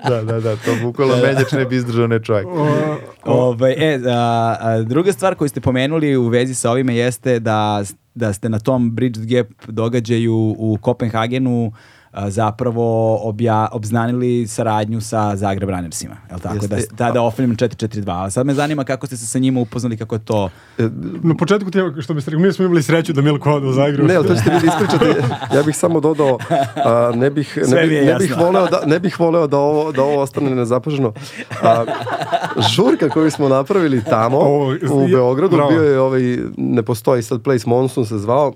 Da, 0.10 0.19
da, 0.24 0.40
da, 0.40 0.56
to 0.56 0.76
bukvalno 0.82 1.16
menjač 1.16 1.52
ne 1.52 1.66
bi 1.66 1.76
izdržao 1.76 2.08
ne 2.08 2.20
čovjek. 2.24 2.48
Ovaj, 3.26 3.74
e, 3.78 4.00
a, 4.08 4.58
a, 4.60 4.82
druga 4.82 5.14
stvar 5.14 5.36
koju 5.36 5.50
ste 5.50 5.62
pomenuli 5.62 6.16
u 6.18 6.28
vezi 6.28 6.56
sa 6.56 6.72
ovime 6.72 6.96
jeste 6.96 7.40
da, 7.40 7.84
da 8.16 8.34
ste 8.34 8.50
na 8.50 8.60
tom 8.60 8.96
Bridge 8.96 9.20
Gap 9.26 9.48
događaju 9.68 10.56
u 10.58 10.78
Kopenhagenu 10.82 11.72
zapravo 12.28 13.16
obja, 13.30 13.68
obznanili 13.72 14.48
saradnju 14.48 15.02
sa 15.02 15.36
Zagreb 15.36 15.70
Runnersima. 15.70 16.16
Je 16.30 16.36
li 16.36 16.42
tako? 16.42 16.56
Jeste. 16.56 16.76
Da, 16.90 16.96
tada 16.96 17.22
Offline 17.22 17.56
442. 17.56 18.26
A 18.26 18.30
sad 18.30 18.46
me 18.46 18.54
zanima 18.54 18.84
kako 18.84 19.08
ste 19.08 19.18
se 19.18 19.28
sa 19.28 19.40
njima 19.40 19.60
upoznali, 19.60 19.98
kako 19.98 20.16
je 20.16 20.20
to... 20.20 20.50
Na 21.24 21.36
početku 21.38 21.72
ti, 21.72 21.80
što 22.02 22.14
biste 22.14 22.32
rekli, 22.32 22.48
mi 22.48 22.54
smo 22.54 22.66
imali 22.66 22.84
sreću 22.84 23.14
da 23.14 23.22
Milko 23.22 23.52
ode 23.52 23.68
u 23.68 23.74
Zagreb. 23.74 24.08
Ne, 24.08 24.16
ali 24.16 24.28
to 24.28 24.36
ćete 24.36 24.50
vi 24.50 24.60
da 24.60 24.68
ispričate. 24.68 25.22
Ja 25.56 25.64
bih 25.64 25.76
samo 25.76 26.00
dodao, 26.00 26.38
a, 26.76 27.12
ne 27.16 27.30
bih, 27.30 27.58
ne, 27.68 27.88
je 27.88 28.06
ne 28.06 28.16
bih 28.20 28.38
voleo 28.38 28.68
da, 28.68 28.82
ne 28.86 29.00
bih 29.00 29.20
voleo 29.20 29.48
da 29.48 29.58
ovo, 29.58 29.92
da 29.92 30.04
ovo 30.04 30.22
ostane 30.22 30.56
nezapaženo. 30.56 31.14
A, 31.64 31.86
žurka 32.76 33.10
koju 33.10 33.32
smo 33.32 33.50
napravili 33.50 34.04
tamo 34.04 34.38
Ovo, 34.38 34.76
u 34.92 35.08
Beogradu 35.08 35.56
bravo. 35.56 35.70
bio 35.72 35.84
je 35.84 36.00
ovaj, 36.00 36.22
ne 36.58 36.84
postoji 36.84 37.24
sad 37.24 37.42
Place 37.42 37.70
Monsoon 37.70 38.06
se 38.06 38.18
zvao. 38.18 38.54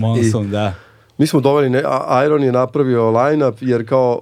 Monson, 0.00 0.50
da. 0.50 0.74
Mi 1.18 1.26
smo 1.26 1.40
doveli, 1.40 1.70
ne, 1.70 1.82
Iron 2.26 2.42
je 2.42 2.52
napravio 2.52 3.10
line-up 3.10 3.56
jer 3.60 3.88
kao 3.88 4.20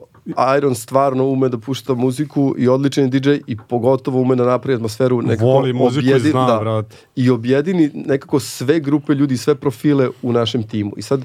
Iron 0.58 0.74
stvarno 0.74 1.24
ume 1.26 1.48
da 1.48 1.58
pušta 1.58 1.94
muziku 1.94 2.54
i 2.58 2.68
odličan 2.68 3.04
je 3.04 3.10
DJ 3.10 3.30
i 3.46 3.56
pogotovo 3.58 4.20
ume 4.20 4.36
da 4.36 4.44
napravi 4.44 4.74
atmosferu 4.74 5.22
nekako 5.22 5.46
Voli 5.46 5.72
muziku 5.72 6.06
i 6.06 6.10
objedi- 6.10 6.30
zna, 6.30 6.46
da, 6.46 6.58
brate. 6.60 6.96
i 7.16 7.30
objedini 7.30 7.90
nekako 7.94 8.40
sve 8.40 8.80
grupe 8.80 9.14
ljudi, 9.14 9.36
sve 9.36 9.54
profile 9.54 10.08
u 10.22 10.32
našem 10.32 10.62
timu. 10.62 10.92
I 10.96 11.02
sad, 11.02 11.20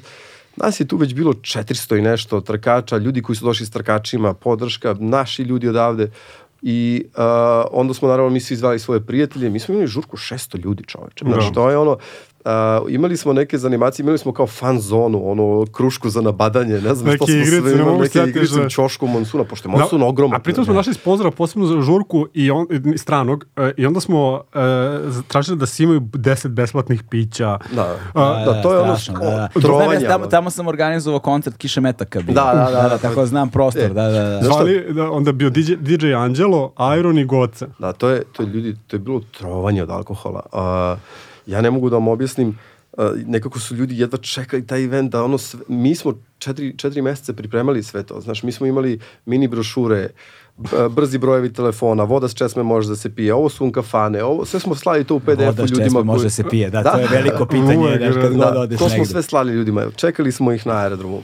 nas 0.56 0.80
je 0.80 0.88
tu 0.88 0.98
već 0.98 1.14
bilo 1.14 1.34
400 1.34 1.98
i 1.98 2.02
nešto 2.02 2.42
trkača, 2.42 2.98
ljudi 2.98 3.22
koji 3.22 3.36
su 3.36 3.46
došli 3.46 3.66
s 3.66 3.72
trkačima, 3.72 4.34
podrška, 4.34 4.96
naši 5.00 5.44
ljudi 5.44 5.68
odavde. 5.68 6.12
I 6.64 7.04
uh, 7.08 7.22
onda 7.72 7.94
smo 7.94 8.08
naravno 8.08 8.30
mi 8.30 8.40
svi 8.40 8.56
zvali 8.56 8.80
svoje 8.80 9.02
prijatelje. 9.02 9.50
Mi 9.50 9.60
smo 9.60 9.74
imali 9.74 9.88
žurku 9.88 10.18
600 10.18 10.60
ljudi 10.60 10.84
čoveče. 10.84 11.26
Znaš, 11.26 11.46
Da. 11.46 11.52
to 11.52 11.70
je 11.70 11.78
ono, 11.78 11.98
uh, 12.46 12.52
imali 12.90 13.18
smo 13.18 13.34
neke 13.34 13.58
zanimacije, 13.58 14.04
imali 14.04 14.18
smo 14.18 14.32
kao 14.32 14.48
fan 14.48 14.80
zonu, 14.80 15.22
ono, 15.26 15.66
krušku 15.68 16.10
za 16.10 16.22
nabadanje, 16.22 16.74
ne 16.74 16.96
znam 16.96 17.06
Neke 17.06 17.16
što 17.16 17.26
smo 17.26 17.36
igrice, 17.36 17.62
sve 17.62 17.72
imali, 17.74 18.00
neke 18.00 18.20
igrice 18.22 18.46
za- 18.48 18.62
u 18.62 18.70
ćošku 18.70 19.08
Monsuna, 19.08 19.44
pošto 19.44 19.70
je 19.70 19.72
Da, 19.72 19.78
Monsun 19.80 20.04
ogroman. 20.04 20.36
A 20.36 20.40
pritom 20.40 20.66
smo 20.66 20.74
našli 20.74 20.94
sponzora 20.94 21.32
posebno 21.32 21.68
za 21.68 21.82
žurku 21.82 22.28
i 22.34 22.52
on, 22.52 22.68
i 22.94 22.98
stranog 22.98 23.46
e, 23.58 23.72
i 23.78 23.86
onda 23.86 24.00
smo 24.00 24.42
e, 24.54 24.60
tražili 25.24 25.58
da 25.58 25.66
svi 25.66 25.84
imaju 25.84 26.00
10 26.02 26.48
besplatnih 26.48 27.04
pića. 27.04 27.58
Da, 27.72 27.96
A, 28.14 28.46
da, 28.46 28.62
to 28.62 28.74
je 28.74 28.80
ono 28.80 28.96
sko- 28.96 29.12
da, 29.14 29.20
da. 29.22 29.50
Znam, 29.50 29.62
trovanje. 29.62 29.94
ja 29.96 30.10
tamo, 30.10 30.28
tamo 30.28 30.50
sam 30.50 30.68
organizovao 30.68 31.20
koncert 31.22 31.58
Kiše 31.58 31.82
Metaka. 31.82 32.22
Bio. 32.22 32.34
Da, 32.34 32.44
da, 32.66 32.72
da, 32.74 32.90
da. 32.90 32.98
tako 33.00 33.26
znam 33.26 33.50
prostor, 33.50 33.82
E, 33.82 33.88
da, 33.88 34.04
da, 34.04 34.24
da. 34.24 34.42
Zvali, 34.44 34.86
da, 34.90 35.12
onda 35.12 35.30
je 35.30 35.34
bio 35.34 35.50
DJ, 35.50 35.74
DJ 35.76 36.14
Angelo, 36.14 36.74
Iron 36.92 37.18
i 37.18 37.26
Goce. 37.26 37.68
Da, 37.80 37.94
to 37.94 38.10
je, 38.10 38.24
to 38.26 38.44
je 38.44 38.48
ljudi, 38.48 38.76
to 38.88 38.96
je 38.96 39.00
bilo 39.00 39.22
trovanje 39.32 39.84
od 39.84 39.90
alkohola. 39.90 40.42
A, 40.52 40.96
ja 41.46 41.62
ne 41.62 41.72
mogu 41.72 41.90
da 41.90 41.96
vam 41.96 42.08
objasnim, 42.08 42.58
a, 42.94 43.14
nekako 43.18 43.60
su 43.60 43.76
ljudi 43.76 44.00
jedva 44.00 44.18
čekali 44.20 44.68
taj 44.68 44.84
event, 44.84 45.12
da 45.12 45.24
ono 45.24 45.38
sve, 45.38 45.60
mi 45.68 45.96
smo 45.96 46.14
četiri, 46.38 46.78
četiri 46.78 47.02
meseca 47.02 47.34
pripremali 47.34 47.84
sve 47.84 48.04
to, 48.04 48.22
znaš, 48.22 48.44
mi 48.44 48.52
smo 48.52 48.66
imali 48.66 48.96
mini 49.26 49.48
brošure, 49.48 50.10
brzi 50.90 51.18
brojevi 51.18 51.54
telefona, 51.54 52.04
voda 52.04 52.28
s 52.28 52.34
česme 52.34 52.64
može 52.64 52.90
da 52.90 52.96
se 52.96 53.10
pije, 53.12 53.34
ovo 53.34 53.50
su 53.50 53.64
unkafane, 53.64 54.24
ovo, 54.24 54.46
sve 54.46 54.60
smo 54.60 54.76
slali 54.76 55.04
to 55.04 55.16
u 55.16 55.22
PDF-u 55.22 55.46
Voda 55.46 55.54
s 55.58 55.70
ljudima. 55.70 55.86
česme 55.86 56.04
može 56.04 56.18
koji- 56.18 56.26
da 56.26 56.30
se 56.30 56.44
pije, 56.46 56.70
da, 56.70 56.82
Da. 56.82 56.92
to 56.92 57.00
je 57.00 57.08
veliko 57.12 57.46
pitanje, 57.46 57.98
znaš, 57.98 58.14
kad 58.16 58.24
da, 58.24 58.30
god 58.30 58.54
Da, 58.54 58.60
odeš 58.60 58.80
to 58.80 58.86
smo 58.86 58.98
negde. 58.98 59.06
sve 59.06 59.22
slali 59.24 59.54
ljudima, 59.54 59.86
čekali 59.96 60.32
smo 60.32 60.52
ih 60.52 60.68
na 60.68 60.74
aerodromu. 60.76 61.22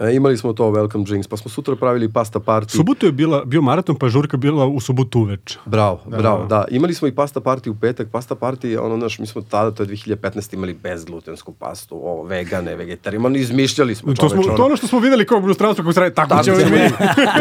E, 0.00 0.14
imali 0.14 0.36
smo 0.36 0.52
to 0.52 0.64
welcome 0.64 1.04
drinks, 1.04 1.28
pa 1.28 1.36
smo 1.36 1.50
sutra 1.50 1.76
pravili 1.76 2.12
pasta 2.12 2.40
party. 2.40 2.76
Subotu 2.76 3.06
je 3.06 3.12
bila, 3.12 3.44
bio 3.44 3.62
maraton, 3.62 3.96
pa 3.96 4.08
žurka 4.08 4.36
bila 4.36 4.66
u 4.66 4.80
subotu 4.80 5.20
uveč. 5.20 5.58
Bravo, 5.66 6.00
bravo, 6.06 6.46
da. 6.46 6.64
Imali 6.70 6.94
smo 6.94 7.08
i 7.08 7.14
pasta 7.14 7.40
party 7.40 7.70
u 7.70 7.74
petak. 7.74 8.08
Pasta 8.12 8.34
party, 8.34 8.78
ono, 8.80 8.96
znaš, 8.96 9.18
mi 9.18 9.26
smo 9.26 9.42
tada, 9.42 9.70
to 9.70 9.82
je 9.82 9.88
2015, 9.88 10.54
imali 10.54 10.74
bezglutensku 10.74 11.52
pastu, 11.52 11.96
ovo, 11.96 12.22
vegane, 12.22 12.76
vegetari, 12.76 13.16
ono, 13.16 13.36
izmišljali 13.36 13.94
smo 13.94 14.14
To, 14.14 14.28
smo, 14.28 14.42
to 14.42 14.64
ono 14.64 14.76
što 14.76 14.86
smo 14.86 14.98
videli 14.98 15.26
kao 15.26 15.38
u 15.38 15.42
inostranstvu 15.42 15.82
kako 15.82 15.92
se 15.92 16.00
radi, 16.00 16.14
tako, 16.14 16.28
Tako 16.28 16.44
ćemo 16.44 16.56
mi. 16.70 16.88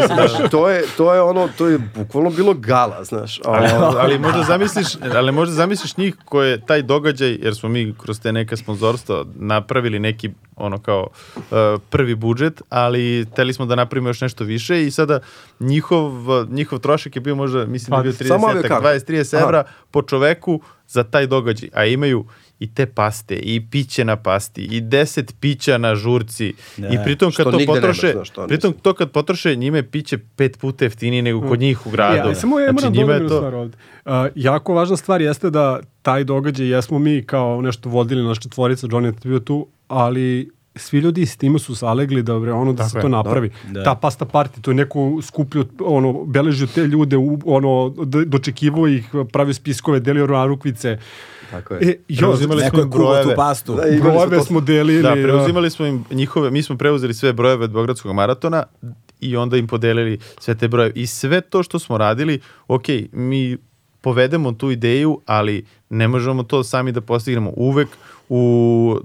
Znaš, 0.08 0.49
to 0.51 0.70
je, 0.70 0.84
to 0.97 1.14
je 1.14 1.22
ono, 1.22 1.49
to 1.58 1.68
je 1.68 1.80
bukvalno 1.95 2.30
bilo 2.30 2.53
gala, 2.53 3.03
znaš. 3.03 3.39
Ali, 3.45 3.68
Ono, 3.76 3.97
ali 3.97 4.20
možda 4.20 4.43
zamisliš, 4.43 4.88
ali 5.16 5.32
možda 5.32 5.55
zamisliš 5.55 5.97
njih 5.97 6.16
koje 6.26 6.66
taj 6.66 6.82
događaj, 6.82 7.38
jer 7.41 7.55
smo 7.55 7.70
mi 7.70 7.93
kroz 8.01 8.20
te 8.20 8.32
neka 8.32 8.58
sponzorstva 8.58 9.26
napravili 9.36 9.99
neki 9.99 10.30
ono 10.55 10.78
kao 10.78 11.08
uh, 11.36 11.41
prvi 11.89 12.16
budžet, 12.16 12.47
ali 12.70 13.26
teli 13.36 13.54
smo 13.54 13.66
da 13.66 13.76
napravimo 13.76 14.10
još 14.10 14.22
nešto 14.22 14.43
više 14.43 14.84
i 14.84 14.91
sada 14.91 15.20
njihov, 15.60 16.12
njihov 16.50 16.80
trošak 16.80 17.16
je 17.16 17.22
bio 17.22 17.36
možda, 17.36 17.66
mislim 17.66 17.89
da 17.91 17.98
je 17.98 18.04
bio 18.04 18.14
Pa, 18.20 18.26
samo 18.26 18.48
30, 18.48 18.50
aviokarte. 18.50 19.14
20-30 19.14 19.41
evra 19.43 19.64
po 19.91 20.02
čoveku 20.02 20.62
za 20.88 21.04
taj 21.04 21.28
događaj, 21.28 21.70
a 21.74 21.86
imaju 21.86 22.26
i 22.60 22.74
te 22.74 22.86
paste, 22.86 23.36
i 23.36 23.66
piće 23.72 24.06
na 24.06 24.16
pasti, 24.16 24.62
i 24.62 24.82
10 24.82 25.34
pića 25.39 25.78
na 25.78 25.95
žurci. 25.95 26.54
Da. 26.78 26.88
I 26.88 26.98
pritom 27.04 27.32
kad 27.32 27.43
Što 27.43 27.52
to 27.52 27.60
potroše, 27.66 28.08
nemaš, 28.08 28.16
znaš, 28.16 28.30
to 28.30 28.48
pritom 28.48 28.74
to 28.74 28.93
kad 28.93 29.12
potroše, 29.12 29.56
njime 29.56 29.84
piće 29.84 30.18
pet 30.36 30.58
puta 30.60 30.86
jeftinije 30.86 31.22
nego 31.22 31.48
kod 31.48 31.60
njih 31.60 31.88
u 31.88 31.89
gradu. 31.89 32.30
Ja, 32.30 32.36
samo 32.36 32.60
ja 32.60 32.72
Znači, 32.72 32.76
moram 32.76 32.93
njima 32.93 33.14
je 33.14 33.28
to- 33.28 33.38
stvar 33.38 33.56
ovde. 33.56 33.78
Uh, 34.06 34.12
jako 34.36 34.74
važna 34.74 34.98
stvar 34.98 35.22
jeste 35.22 35.50
da 35.50 35.80
taj 36.02 36.24
događaj 36.24 36.68
jesmo 36.68 37.00
mi 37.00 37.24
kao 37.26 37.62
nešto 37.62 37.89
vodili, 37.89 38.24
naša 38.24 38.41
četvorica, 38.41 38.88
Johnny 38.88 39.06
je 39.06 39.14
bio 39.24 39.39
tu, 39.39 39.68
ali 39.88 40.57
svi 40.78 40.99
ljudi 40.99 41.25
s 41.25 41.38
time 41.38 41.59
su 41.59 41.73
zalegli 41.73 42.23
da 42.23 42.39
bre, 42.39 42.51
ono 42.53 42.73
da 42.73 42.78
Tako 42.78 42.89
se 42.89 42.97
je, 42.97 43.01
to 43.01 43.09
napravi. 43.09 43.49
Da. 43.71 43.84
Ta 43.84 43.95
pasta 43.95 44.25
party, 44.25 44.61
to 44.61 44.71
je 44.71 44.75
neko 44.75 45.19
skupljio, 45.21 45.65
ono, 45.80 46.25
beležio 46.25 46.67
te 46.67 46.88
ljude, 46.88 47.17
u, 47.17 47.39
ono, 47.45 47.89
dočekivao 48.25 48.88
ih, 48.88 49.05
pravio 49.32 49.53
spiskove, 49.53 49.99
delio 49.99 50.28
narukvice. 50.28 50.97
tako 51.51 51.73
je. 51.73 51.80
E, 51.82 51.97
jo, 52.07 52.17
Preuzimali 52.17 52.61
smo 52.61 52.80
im 52.80 52.91
kuvo 52.91 52.91
tu 52.91 52.97
brojeve. 53.03 53.36
pastu. 53.36 53.75
Da, 53.75 53.84
brojeve 54.01 54.38
to- 54.38 54.43
smo 54.43 54.61
delili. 54.61 55.01
Da, 55.01 55.09
da. 55.09 55.23
preuzimali 55.23 55.69
smo 55.69 55.86
im 55.86 56.05
njihove, 56.11 56.51
mi 56.51 56.63
smo 56.63 56.78
preuzeli 56.78 57.13
sve 57.13 57.34
brojeve 57.34 57.63
od 57.63 57.71
Beogradskog 57.71 58.13
maratona 58.13 58.63
i 59.19 59.38
onda 59.38 59.57
im 59.57 59.67
podelili 59.67 60.19
sve 60.39 60.55
te 60.55 60.67
brojeve. 60.67 60.91
I 60.95 61.07
sve 61.07 61.41
to 61.41 61.63
što 61.63 61.80
smo 61.80 61.97
radili, 61.97 62.39
ok, 62.67 62.84
mi 63.11 63.57
povedemo 64.01 64.51
tu 64.51 64.71
ideju, 64.71 65.21
ali 65.25 65.65
ne 65.89 66.07
možemo 66.07 66.43
to 66.43 66.63
sami 66.63 66.91
da 66.91 67.01
postignemo. 67.01 67.51
Uvek 67.55 67.88
u 68.30 68.95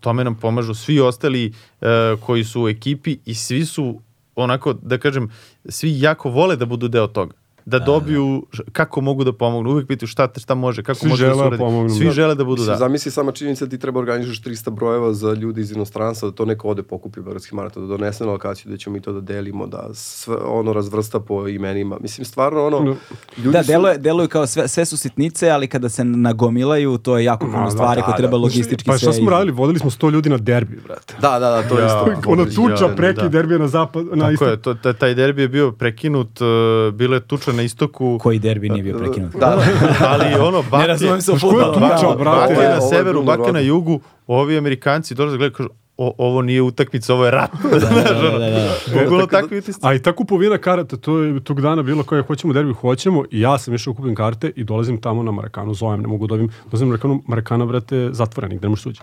tome 0.00 0.24
nam 0.24 0.34
pomažu 0.34 0.74
svi 0.74 1.00
ostali 1.00 1.52
e, 1.80 1.86
koji 2.20 2.44
su 2.44 2.62
u 2.62 2.68
ekipi 2.68 3.18
i 3.24 3.34
svi 3.34 3.64
su 3.64 4.00
onako, 4.34 4.72
da 4.72 4.98
kažem, 4.98 5.30
svi 5.68 6.00
jako 6.00 6.30
vole 6.30 6.56
da 6.56 6.66
budu 6.66 6.88
deo 6.88 7.06
toga 7.06 7.39
da 7.70 7.78
dobiju 7.80 8.46
š- 8.52 8.62
kako 8.72 9.00
mogu 9.00 9.24
da 9.24 9.32
pomognu. 9.34 9.70
Uvek 9.70 9.86
pitaju 9.86 10.06
šta, 10.08 10.28
šta 10.36 10.54
može, 10.54 10.82
kako 10.82 10.98
Svi 10.98 11.08
može 11.08 11.26
da 11.26 11.30
se 11.30 11.36
da 11.36 11.42
uradi. 11.42 11.58
pomognu, 11.58 11.90
Svi 11.90 12.04
da. 12.04 12.10
žele 12.10 12.34
da 12.34 12.44
budu 12.44 12.60
Mislim, 12.60 12.66
da. 12.68 12.78
Zamisli 12.78 13.12
sama 13.12 13.32
činjenica 13.32 13.64
da 13.64 13.70
ti 13.70 13.78
treba 13.78 14.00
organizuješ 14.00 14.40
300 14.40 14.70
brojeva 14.70 15.12
za 15.12 15.32
ljudi 15.32 15.60
iz 15.60 15.72
inostranstva, 15.72 16.28
da 16.28 16.34
to 16.34 16.44
neko 16.44 16.68
ode 16.68 16.82
pokupi 16.82 17.20
Beogradski 17.20 17.54
maraton, 17.54 17.82
da 17.82 17.88
donese 17.88 18.24
na 18.24 18.30
lokaciju, 18.30 18.70
da 18.70 18.76
ćemo 18.76 18.94
mi 18.94 19.00
to 19.00 19.12
da 19.12 19.20
delimo, 19.22 19.66
da 19.66 19.88
sve 19.92 20.36
ono 20.36 20.72
razvrsta 20.72 21.20
po 21.20 21.48
imenima. 21.48 21.96
Mislim, 22.00 22.24
stvarno 22.24 22.66
ono, 22.66 22.80
Da. 22.80 22.94
ljudi 23.36 23.50
Da, 23.50 23.62
su... 23.62 23.66
deluje, 23.66 23.98
deluju 23.98 24.28
kao 24.28 24.46
sve, 24.46 24.68
sve 24.68 24.84
su 24.84 24.96
sitnice, 24.96 25.50
ali 25.50 25.66
kada 25.66 25.88
se 25.88 26.04
nagomilaju, 26.04 26.98
to 26.98 27.18
je 27.18 27.24
jako 27.24 27.46
puno 27.46 27.64
da, 27.64 27.70
stvari 27.70 28.00
da, 28.00 28.04
koje 28.04 28.12
da. 28.12 28.16
treba 28.16 28.36
logistički 28.36 28.86
Pa 28.86 28.92
šta 28.92 29.04
sve 29.04 29.12
smo 29.12 29.22
iz- 29.22 29.28
radili? 29.30 29.52
Vodili 29.52 29.78
smo 29.78 29.90
100 29.90 30.10
ljudi 30.10 30.28
na 30.28 30.36
derbi, 30.38 30.76
brate. 30.78 31.14
Da, 31.20 31.30
da, 31.30 31.50
da, 31.50 31.62
to 31.64 31.78
je 31.78 31.86
isto. 31.86 32.06
Ona 32.26 32.44
tuča 32.46 32.88
Da, 32.88 32.94
preki 32.94 33.20
da. 33.20 33.28
derbija 33.28 33.58
na 33.58 33.68
zapad, 33.68 34.06
na 34.06 34.30
Tako 34.30 34.44
je, 34.44 34.56
to, 34.58 34.74
taj, 34.74 35.14
derbi 35.14 35.42
je 35.42 35.48
bio 35.48 35.72
prekinut, 35.72 36.40
uh, 36.40 36.46
bila 36.92 37.14
je 37.14 37.20
tuča 37.20 37.52
na 37.60 37.64
istoku, 37.64 38.18
Koji 38.20 38.38
derbi 38.38 38.68
nije 38.68 38.82
bio 38.82 38.98
prekinut. 38.98 39.32
Da, 39.32 39.62
ali 40.00 40.34
ono, 40.34 40.62
bake, 40.62 40.76
Ne 40.82 40.86
razumem 40.86 41.20
se 41.20 41.32
fudbalu. 41.38 41.80
bake 41.80 42.54
na 42.54 42.80
severu, 42.80 43.22
bake 43.22 43.52
na 43.52 43.60
jugu, 43.60 44.00
ovi 44.26 44.58
Amerikanci 44.58 45.14
dolaze 45.14 45.34
da 45.34 45.38
gledaju, 45.38 45.56
kažu, 45.56 45.68
o, 45.96 46.14
ovo 46.18 46.42
nije 46.42 46.62
utakmica, 46.62 47.14
ovo 47.14 47.24
je 47.24 47.30
rat. 47.30 47.50
Da, 47.62 47.78
da. 47.78 48.68
Bukvalno 48.86 49.16
Tako 49.16 49.16
da- 49.16 49.26
takvi 49.26 49.58
utisci. 49.58 49.80
A 49.84 49.94
i 49.94 49.98
ta 49.98 50.12
kupovina 50.12 50.58
karata, 50.58 50.96
to 50.96 51.18
je 51.18 51.40
tog 51.40 51.60
dana 51.60 51.82
bilo 51.82 52.02
koje 52.02 52.22
hoćemo 52.22 52.52
derbi, 52.52 52.72
hoćemo 52.72 53.24
i 53.30 53.40
ja 53.40 53.58
sam 53.58 53.74
išao 53.74 53.94
kupim 53.94 54.14
karte 54.14 54.52
i 54.56 54.64
dolazim 54.64 55.00
tamo 55.00 55.22
na 55.22 55.30
Marakanu, 55.30 55.74
zovem, 55.74 56.00
ne 56.00 56.08
mogu 56.08 56.26
da 56.26 56.30
dobijem, 56.30 56.50
dolazim 56.64 56.88
na 56.88 56.92
Marakanu, 56.92 57.22
Marakana, 57.26 57.66
brate, 57.66 58.08
zatvorenik, 58.12 58.58
gde 58.58 58.66
ne 58.66 58.70
možeš 58.70 58.82
suđi. 58.82 59.00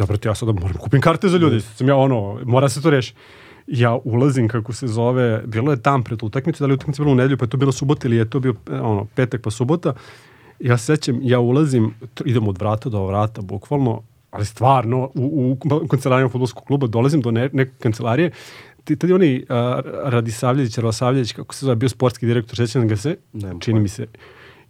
Ja, 0.00 0.06
brate, 0.06 0.28
ja 0.28 0.34
sada 0.34 0.52
moram 0.52 0.76
kupim 0.76 1.00
karte 1.00 1.28
za 1.28 1.36
ljudi, 1.38 1.60
sam 1.60 1.88
ja 1.88 1.96
ono, 1.96 2.38
mora 2.44 2.68
se 2.68 2.82
to 2.82 2.90
reši. 2.90 3.14
Ja 3.70 3.98
ulazim, 4.04 4.48
kako 4.48 4.72
se 4.72 4.86
zove, 4.86 5.42
bilo 5.46 5.70
je 5.70 5.76
dan 5.76 6.02
pred 6.02 6.22
utakmicu, 6.22 6.62
da 6.62 6.66
li 6.66 6.74
utakmica 6.74 7.02
bila 7.02 7.12
u 7.12 7.16
nedelju, 7.16 7.38
pa 7.38 7.44
je 7.44 7.50
to 7.50 7.56
bila 7.56 7.72
subota 7.72 8.08
ili 8.08 8.16
je 8.16 8.30
to 8.30 8.40
bio 8.40 8.54
e, 8.70 8.80
ono, 8.80 9.04
petak 9.14 9.42
pa 9.42 9.50
subota. 9.50 9.94
Ja 10.60 10.78
se 10.78 10.84
sećam, 10.84 11.18
ja 11.22 11.40
ulazim, 11.40 11.94
idem 12.24 12.48
od 12.48 12.58
vrata 12.58 12.88
do 12.88 13.06
vrata, 13.06 13.42
bukvalno, 13.42 14.02
ali 14.30 14.44
stvarno, 14.44 15.10
u, 15.14 15.56
u 15.82 15.88
kancelariju 15.88 16.28
fudbalskog 16.28 16.64
kluba 16.64 16.86
dolazim 16.86 17.20
do 17.20 17.30
ne, 17.30 17.50
neke 17.52 17.70
kancelarije, 17.78 18.30
tad 18.84 19.10
je 19.10 19.14
onaj 19.14 19.44
a, 19.48 19.80
Radisavljević, 20.04 20.78
Ravasavljević, 20.78 21.32
kako 21.32 21.54
se 21.54 21.66
zove, 21.66 21.76
bio 21.76 21.88
sportski 21.88 22.26
direktor, 22.26 22.56
sećam 22.56 22.88
ga 22.88 22.96
se, 22.96 23.16
Nemam 23.32 23.60
čini 23.60 23.80
mi 23.80 23.88
se. 23.88 24.06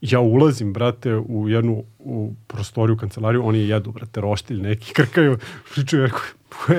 Ja 0.01 0.21
ulazim, 0.21 0.73
brate, 0.73 1.17
u 1.17 1.49
jednu 1.49 1.85
u 1.99 2.33
prostoriju, 2.47 2.97
kancelariju, 2.97 3.47
oni 3.47 3.69
jedu, 3.69 3.93
brate, 3.93 4.21
roštilj 4.21 4.61
neki, 4.61 4.93
krkaju, 4.99 5.39
pričaju, 5.75 6.09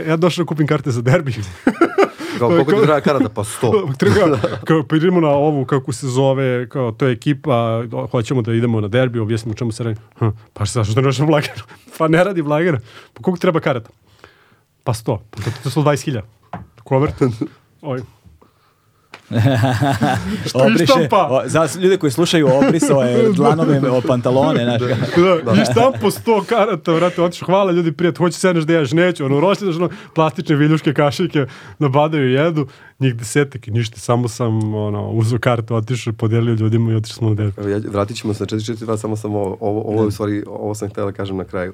ja 0.08 0.18
došao 0.18 0.44
da 0.44 0.48
kupim 0.48 0.68
karte 0.68 0.92
za 0.92 1.02
derbi. 1.02 1.34
Kao, 2.40 2.50
koliko 2.50 2.72
ti 2.72 2.78
treba 2.78 3.02
karata? 3.02 3.30
Pa 3.30 3.44
sto. 3.44 3.72
Treba, 4.00 4.38
kao, 4.68 4.84
pa 4.84 4.96
idemo 4.96 5.22
na 5.22 5.30
ovu, 5.30 5.66
kako 5.66 5.92
se 5.92 6.08
zove, 6.08 6.70
kao, 6.70 6.92
to 6.92 7.06
je 7.06 7.12
ekipa, 7.12 7.84
hoćemo 8.12 8.42
da 8.42 8.54
idemo 8.54 8.82
na 8.82 8.88
derbi, 8.88 9.20
objasnimo 9.20 9.54
čemu 9.56 9.72
se 9.72 9.84
radi. 9.84 10.00
Hm, 10.20 10.28
pa 10.54 10.66
šta, 10.66 10.84
što 10.84 10.96
ne 10.96 11.02
radiš 11.02 11.20
na 11.20 11.26
Blageru? 11.26 11.64
Pa 11.98 12.08
ne 12.08 12.24
radi 12.24 12.42
Blagera. 12.42 12.80
Pa 13.14 13.22
koliko 13.22 13.42
treba 13.42 13.60
karata? 13.60 13.90
Pa 14.84 14.94
sto. 14.94 15.22
Pa 15.30 15.38
to, 15.38 15.52
to 15.64 15.70
je 15.70 15.84
120.000. 15.84 16.22
Kover? 16.84 17.12
Oj. 17.82 18.02
Obriše, 20.54 20.86
štampa? 20.86 21.28
o, 21.30 21.42
za 21.46 21.68
ljude 21.82 21.98
koji 21.98 22.12
slušaju, 22.12 22.48
obrisao 22.48 23.02
je 23.02 23.30
dlanove 23.38 23.90
o 23.90 24.02
pantalone, 24.02 24.64
znaš. 24.64 24.82
Da, 25.46 25.52
I 25.62 25.66
štampo 25.72 26.12
100 26.12 26.46
karata, 26.46 26.94
vrate, 26.94 27.22
otišao, 27.22 27.46
hvala 27.46 27.72
ljudi, 27.72 27.92
prijatelj, 27.92 28.18
hoće 28.18 28.40
sedneš 28.40 28.64
da 28.64 28.74
ješ, 28.74 28.92
neću, 28.92 29.26
ono, 29.26 29.40
rošli, 29.40 29.70
ono, 29.70 29.90
plastične 30.16 30.56
viljuške 30.56 30.94
kašike, 30.94 31.46
nabadaju 31.80 32.30
i 32.30 32.34
jedu, 32.34 32.68
njih 33.00 33.16
desetak 33.16 33.68
i 33.68 33.72
ništa, 33.72 34.00
samo 34.00 34.28
sam, 34.28 34.74
ono, 34.74 35.10
uzeo 35.10 35.40
kartu, 35.40 35.76
otišao, 35.76 36.14
podelio 36.14 36.54
ljudima 36.54 36.92
i 36.92 36.96
otišao 36.96 37.16
smo 37.16 37.30
na. 37.30 37.52
Evo, 37.58 37.70
ja, 37.70 37.80
vratit 37.92 38.18
ćemo 38.18 38.34
se 38.34 38.44
na 38.44 38.48
442, 38.48 38.98
samo 38.98 39.16
sam 39.16 39.36
ovo, 39.36 39.58
ovo, 39.60 39.82
ovo, 39.82 40.06
u 40.06 40.12
stvari, 40.12 40.44
ovo 40.48 40.76
sam 40.76 40.90
htjela 40.90 41.12
da 41.12 41.18
kažem 41.18 41.38
na 41.38 41.44
kraju. 41.44 41.74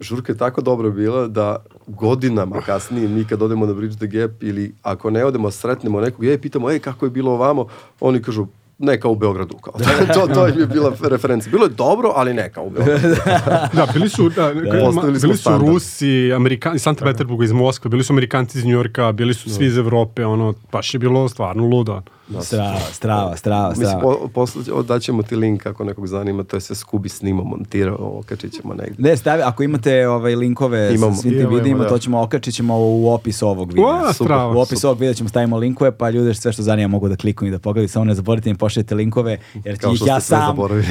Žurka 0.00 0.32
je 0.32 0.38
tako 0.38 0.60
dobra 0.60 0.90
bila 0.90 1.26
da 1.28 1.56
godinama 1.86 2.60
kasnije 2.60 3.08
mi 3.08 3.24
kad 3.24 3.42
odemo 3.42 3.66
na 3.66 3.74
Bridge 3.74 3.96
the 3.96 4.06
Gap 4.06 4.42
ili 4.42 4.74
ako 4.82 5.10
ne 5.10 5.24
odemo 5.24 5.50
sretnemo 5.50 6.00
nekog, 6.00 6.24
je 6.24 6.38
pitamo, 6.38 6.70
ej 6.70 6.78
kako 6.78 7.06
je 7.06 7.10
bilo 7.10 7.32
ovamo, 7.32 7.66
oni 8.00 8.22
kažu, 8.22 8.46
ne 8.78 9.00
kao 9.00 9.10
u 9.10 9.14
Beogradu. 9.14 9.58
Kao. 9.58 9.74
to, 10.14 10.34
to 10.34 10.46
je 10.46 10.66
bila 10.66 10.92
referenca. 11.02 11.50
Bilo 11.50 11.64
je 11.64 11.70
dobro, 11.70 12.12
ali 12.16 12.34
ne 12.34 12.52
kao 12.52 12.64
u 12.64 12.70
Beogradu. 12.70 13.16
Da, 13.76 13.86
bili 13.94 14.08
su, 14.08 14.28
da, 14.28 14.54
da. 14.54 15.10
Bili 15.20 15.36
su. 15.36 15.50
Rusi, 15.58 16.32
Amerikanci, 16.32 16.76
iz 16.76 16.82
Santa 16.82 17.04
Peterburga, 17.04 17.44
iz 17.44 17.52
Moskve, 17.52 17.88
bili 17.88 18.04
su 18.04 18.12
Amerikanci 18.12 18.58
iz 18.58 18.64
Njorka, 18.64 19.12
bili 19.12 19.34
su 19.34 19.50
svi 19.50 19.66
iz 19.66 19.78
Evrope, 19.78 20.26
ono, 20.26 20.54
baš 20.72 20.94
je 20.94 20.98
bilo 20.98 21.28
stvarno 21.28 21.66
ludo. 21.66 22.02
Strava, 22.40 22.80
strava, 22.92 23.36
strava, 23.36 23.68
Mislim, 23.68 23.86
strava. 23.86 24.78
o, 24.78 24.82
daćemo 24.82 25.22
ti 25.22 25.36
link 25.36 25.66
ako 25.66 25.84
nekog 25.84 26.06
zanima, 26.06 26.44
to 26.44 26.56
je 26.56 26.60
sve 26.60 26.76
Skubi 26.76 27.08
snimao, 27.08 27.44
montirao, 27.44 28.18
okačit 28.18 28.52
ćemo 28.52 28.74
negdje. 28.74 28.94
Ne, 28.98 29.16
stavi, 29.16 29.42
ako 29.42 29.62
imate 29.62 30.08
ovaj 30.08 30.34
linkove 30.34 30.94
Imamo. 30.94 31.14
sa 31.14 31.20
svim 31.20 31.32
tim 31.32 31.48
videima, 31.48 31.84
da. 31.84 31.88
to 31.88 31.98
ćemo 31.98 32.22
okačit 32.22 32.54
ćemo 32.54 32.78
u 32.78 33.12
opis 33.12 33.42
ovog 33.42 33.72
videa. 33.72 34.12
Super. 34.12 34.26
strava, 34.26 34.56
u 34.56 34.60
opis 34.60 34.84
ovog 34.84 34.98
videa 34.98 35.14
ćemo 35.14 35.28
stavimo 35.28 35.56
linkove, 35.56 35.92
pa 35.92 36.10
ljudi 36.10 36.34
sve 36.34 36.52
što 36.52 36.62
zanima 36.62 36.88
mogu 36.88 37.08
da 37.08 37.16
kliknu 37.16 37.48
i 37.48 37.50
da 37.50 37.58
pogledaju, 37.58 37.88
samo 37.88 38.04
ne 38.04 38.14
zaboravite 38.14 38.48
da 38.48 38.52
mi 38.52 38.58
pošaljete 38.58 38.94
linkove, 38.94 39.38
jer 39.64 39.76
ću 39.76 39.80
Kao 39.80 39.92
ih 39.92 39.96
što 39.96 40.06
ja 40.06 40.20
ste 40.20 40.28
sve 40.28 40.36
sam, 40.36 40.46
zaboravili. 40.46 40.86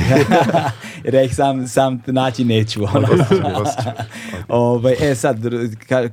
jer 1.06 1.14
ja 1.14 1.24
ih 1.24 1.36
sam, 1.36 1.68
sam 1.68 2.02
naći 2.08 2.44
neću. 2.46 2.84
ono. 2.84 3.08
ovaj, 4.48 4.96
e 5.02 5.16
sad, 5.16 5.38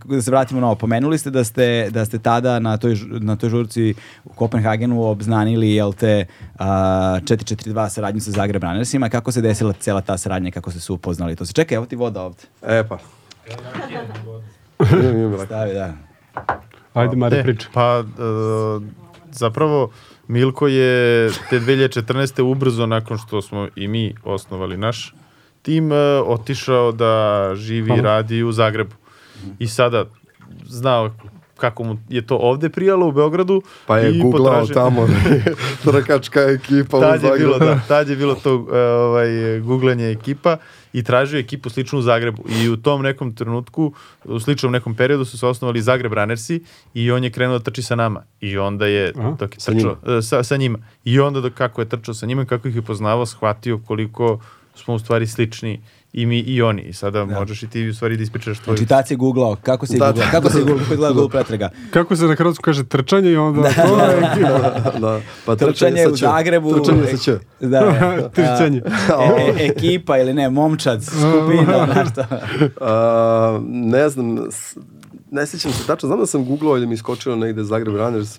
da 0.05 0.23
se 0.23 0.31
vratimo 0.31 0.61
na 0.61 0.67
ovo, 0.67 0.77
pomenuli 0.77 1.19
ste 1.19 1.31
da 1.31 1.45
ste, 1.45 1.89
da 1.91 2.05
ste 2.05 2.19
tada 2.19 2.59
na 2.59 2.77
toj, 2.77 2.97
na 3.21 3.37
toj 3.37 3.51
žurci 3.51 3.95
u 4.25 4.29
Kopenhagenu 4.29 5.03
obznanili, 5.17 5.73
jel 5.75 5.93
te, 5.93 6.27
a, 6.59 7.19
442 7.25 7.89
saradnju 7.89 8.21
sa 8.21 8.31
Zagreb 8.31 8.63
Runnersima, 8.63 9.09
kako 9.09 9.33
se 9.33 9.41
desila 9.41 9.73
cela 9.73 10.01
ta 10.01 10.19
saradnja, 10.19 10.51
kako 10.51 10.71
ste 10.71 10.81
se 10.81 10.93
upoznali? 10.93 11.37
To 11.37 11.47
se 11.47 11.53
čekaj, 11.53 11.77
evo 11.77 11.87
ti 11.87 11.97
voda 11.97 12.23
ovde. 12.23 12.43
E 12.63 12.85
pa. 12.89 12.99
Stavi, 15.47 15.75
da. 15.75 15.95
Ajde, 16.95 17.17
Mare, 17.17 17.39
E, 17.39 17.43
priča. 17.43 17.69
Pa, 17.73 18.05
e, 18.05 18.13
zapravo, 19.33 19.91
Milko 20.29 20.69
je 20.69 21.31
te 21.51 21.61
2014. 21.61 22.43
ubrzo 22.43 22.87
nakon 22.87 23.19
što 23.19 23.43
smo 23.43 23.69
i 23.77 23.89
mi 23.89 24.15
osnovali 24.25 24.77
naš 24.77 25.15
tim, 25.63 25.93
e, 25.93 25.97
otišao 26.27 26.93
da 26.93 27.51
živi 27.55 27.93
i 27.99 28.01
radi 28.01 28.43
u 28.43 28.53
Zagrebu. 28.53 28.95
I 29.59 29.69
sada 29.69 30.05
znao 30.65 31.11
kako 31.57 31.85
mu 31.85 31.99
je 32.09 32.23
to 32.23 32.37
ovde 32.37 32.69
prijalo 32.69 33.09
u 33.09 33.13
Beogradu. 33.13 33.63
Pa 33.87 33.99
je 33.99 34.11
i 34.11 34.21
googlao 34.21 34.45
potražio- 34.45 34.75
tamo 34.75 35.07
trkačka 35.85 36.41
ekipa 36.43 36.97
u 36.97 37.01
tad 37.01 37.15
je 37.15 37.19
Zagrebu. 37.21 37.39
bilo, 37.45 37.59
da, 37.61 37.81
tad 37.89 38.09
je 38.09 38.17
bilo 38.17 38.35
to 38.35 38.67
e, 38.73 38.81
ovaj, 38.81 39.29
googlanje 39.61 40.11
ekipa 40.11 40.57
i 40.93 41.03
tražio 41.03 41.37
je 41.37 41.41
ekipu 41.41 41.71
sličnu 41.71 41.99
u 41.99 42.03
Zagrebu. 42.03 42.43
I 42.55 42.69
u 42.69 42.77
tom 42.77 43.03
nekom 43.03 43.35
trenutku, 43.35 43.93
u 44.25 44.41
sličnom 44.41 44.73
nekom 44.73 44.95
periodu 44.95 45.25
su 45.25 45.39
se 45.39 45.47
osnovali 45.47 45.83
Zagreb 45.83 46.13
Runnersi 46.13 46.63
i 46.95 47.11
on 47.11 47.25
je 47.25 47.31
krenuo 47.31 47.59
da 47.59 47.65
trči 47.65 47.83
sa 47.83 47.95
nama. 47.95 48.23
I 48.41 48.59
onda 48.59 48.87
je, 48.87 49.13
Aha. 49.19 49.31
dok 49.31 49.55
je 49.55 49.61
Sa 49.61 49.73
trčao, 49.73 49.97
e, 50.09 50.23
sa, 50.23 50.43
sa 50.43 50.57
njima. 50.57 50.79
I 51.05 51.21
onda 51.21 51.41
dok, 51.41 51.53
kako 51.53 51.81
je 51.81 51.89
trčao 51.89 52.15
sa 52.15 52.27
njima, 52.27 52.43
i 52.43 52.47
kako 52.47 52.69
ih 52.69 52.77
je 52.77 52.83
poznavao, 52.83 53.27
shvatio 53.27 53.79
koliko 53.79 54.39
smo 54.75 54.95
u 54.95 54.99
stvari 54.99 55.27
slični 55.27 55.81
i 56.17 56.27
mi 56.27 56.39
i 56.39 56.63
oni. 56.63 56.83
I 56.83 56.93
sada 56.93 57.25
možeš 57.25 57.63
i 57.63 57.69
ti 57.69 57.89
u 57.89 57.95
stvari 57.95 58.17
da 58.17 58.23
ispričaš 58.23 58.59
tvoj... 58.59 58.77
Znači, 58.77 58.89
tad 58.89 59.09
si 59.09 59.17
googlao, 59.17 59.57
kako 59.57 59.87
si 59.87 59.99
Da, 59.99 60.07
googlao, 60.07 60.25
da. 60.25 60.31
kako 60.31 60.51
si 60.51 60.59
googlao, 60.59 60.79
kako 60.81 61.15
Google 61.15 61.29
pretraga. 61.31 61.71
Kako 61.91 62.17
se 62.17 62.25
na 62.25 62.35
hrvatskom 62.35 62.63
kaže 62.63 62.85
trčanje 62.85 63.31
i 63.31 63.37
onda 63.37 63.63
to 63.77 64.01
je 64.01 64.21
da, 65.01 65.21
pa 65.47 65.57
Trčanje 65.57 66.07
u 66.07 66.11
sa 66.11 66.17
Č. 66.17 66.21
Zagrebu. 66.27 66.75
Trčanje 66.75 67.07
sa 67.07 67.17
Č. 67.19 67.39
Da, 67.61 67.79
a, 68.23 68.29
Trčanje. 68.29 68.83
e- 69.39 69.55
e- 69.59 69.67
ekipa 69.67 70.19
ili 70.19 70.35
ne, 70.35 70.51
momčad, 70.51 71.05
skupina, 71.23 71.87
znaš 71.87 72.11
šta. 72.11 72.27
A, 72.81 73.61
ne 73.63 74.09
znam, 74.09 74.37
ne 75.31 75.47
sjećam 75.47 75.73
se 75.73 75.87
tačno, 75.87 76.07
znam 76.07 76.19
da 76.19 76.27
sam 76.27 76.45
googlao 76.45 76.77
ili 76.77 76.87
mi 76.87 76.95
iskočilo 76.95 77.37
negde 77.37 77.65
Zagreb 77.65 77.97
Runners 77.97 78.39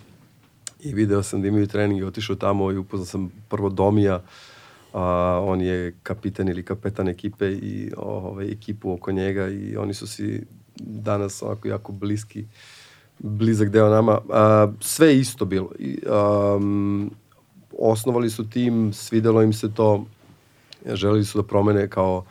i 0.80 0.94
video 0.94 1.24
sam 1.24 1.42
da 1.42 1.48
imaju 1.48 1.68
trening 1.68 2.00
i 2.00 2.06
otišao 2.06 2.36
tamo 2.36 2.72
i 2.72 2.78
upoznao 2.78 3.06
sam 3.06 3.32
prvo 3.50 3.70
Domija, 3.70 4.22
a, 4.98 5.40
on 5.46 5.62
je 5.62 5.96
kapitan 6.04 6.50
ili 6.50 6.64
kapetan 6.64 7.08
ekipe 7.08 7.52
i 7.52 7.92
ovaj, 7.98 8.52
ekipu 8.52 8.92
oko 8.92 9.12
njega 9.12 9.48
i 9.48 9.78
oni 9.78 9.94
su 9.94 10.08
si 10.08 10.44
danas 10.80 11.44
onako 11.44 11.68
jako 11.68 11.92
bliski, 11.92 12.46
blizak 13.20 13.70
deo 13.70 13.90
nama. 13.90 14.20
A, 14.30 14.72
sve 14.80 15.08
je 15.08 15.20
isto 15.20 15.46
bilo. 15.46 15.72
I, 15.80 16.00
am, 16.10 17.10
osnovali 17.80 18.30
su 18.30 18.50
tim, 18.50 18.94
svidelo 18.94 19.44
im 19.44 19.54
se 19.54 19.74
to, 19.74 20.06
želeli 20.94 21.26
su 21.26 21.42
da 21.42 21.48
promene 21.48 21.88
kao 21.88 22.26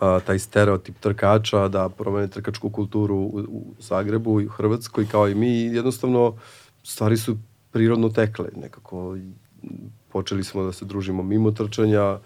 a, 0.00 0.20
taj 0.20 0.38
stereotip 0.38 0.98
trkača, 1.00 1.68
da 1.68 1.88
promene 1.88 2.28
trkačku 2.28 2.70
kulturu 2.70 3.16
u, 3.16 3.44
u 3.48 3.64
Zagrebu 3.78 4.40
i 4.40 4.46
u 4.46 4.50
Hrvatskoj 4.50 5.08
kao 5.08 5.28
i 5.28 5.34
mi. 5.34 5.62
Jednostavno, 5.62 6.34
stvari 6.82 7.16
su 7.16 7.36
prirodno 7.70 8.08
tekle. 8.08 8.48
Nekako 8.56 9.16
počeli 10.16 10.44
smo 10.44 10.62
da 10.64 10.72
se 10.72 10.84
družimo 10.84 11.22
mimo 11.22 11.50
trčanja, 11.50 12.00
e, 12.00 12.18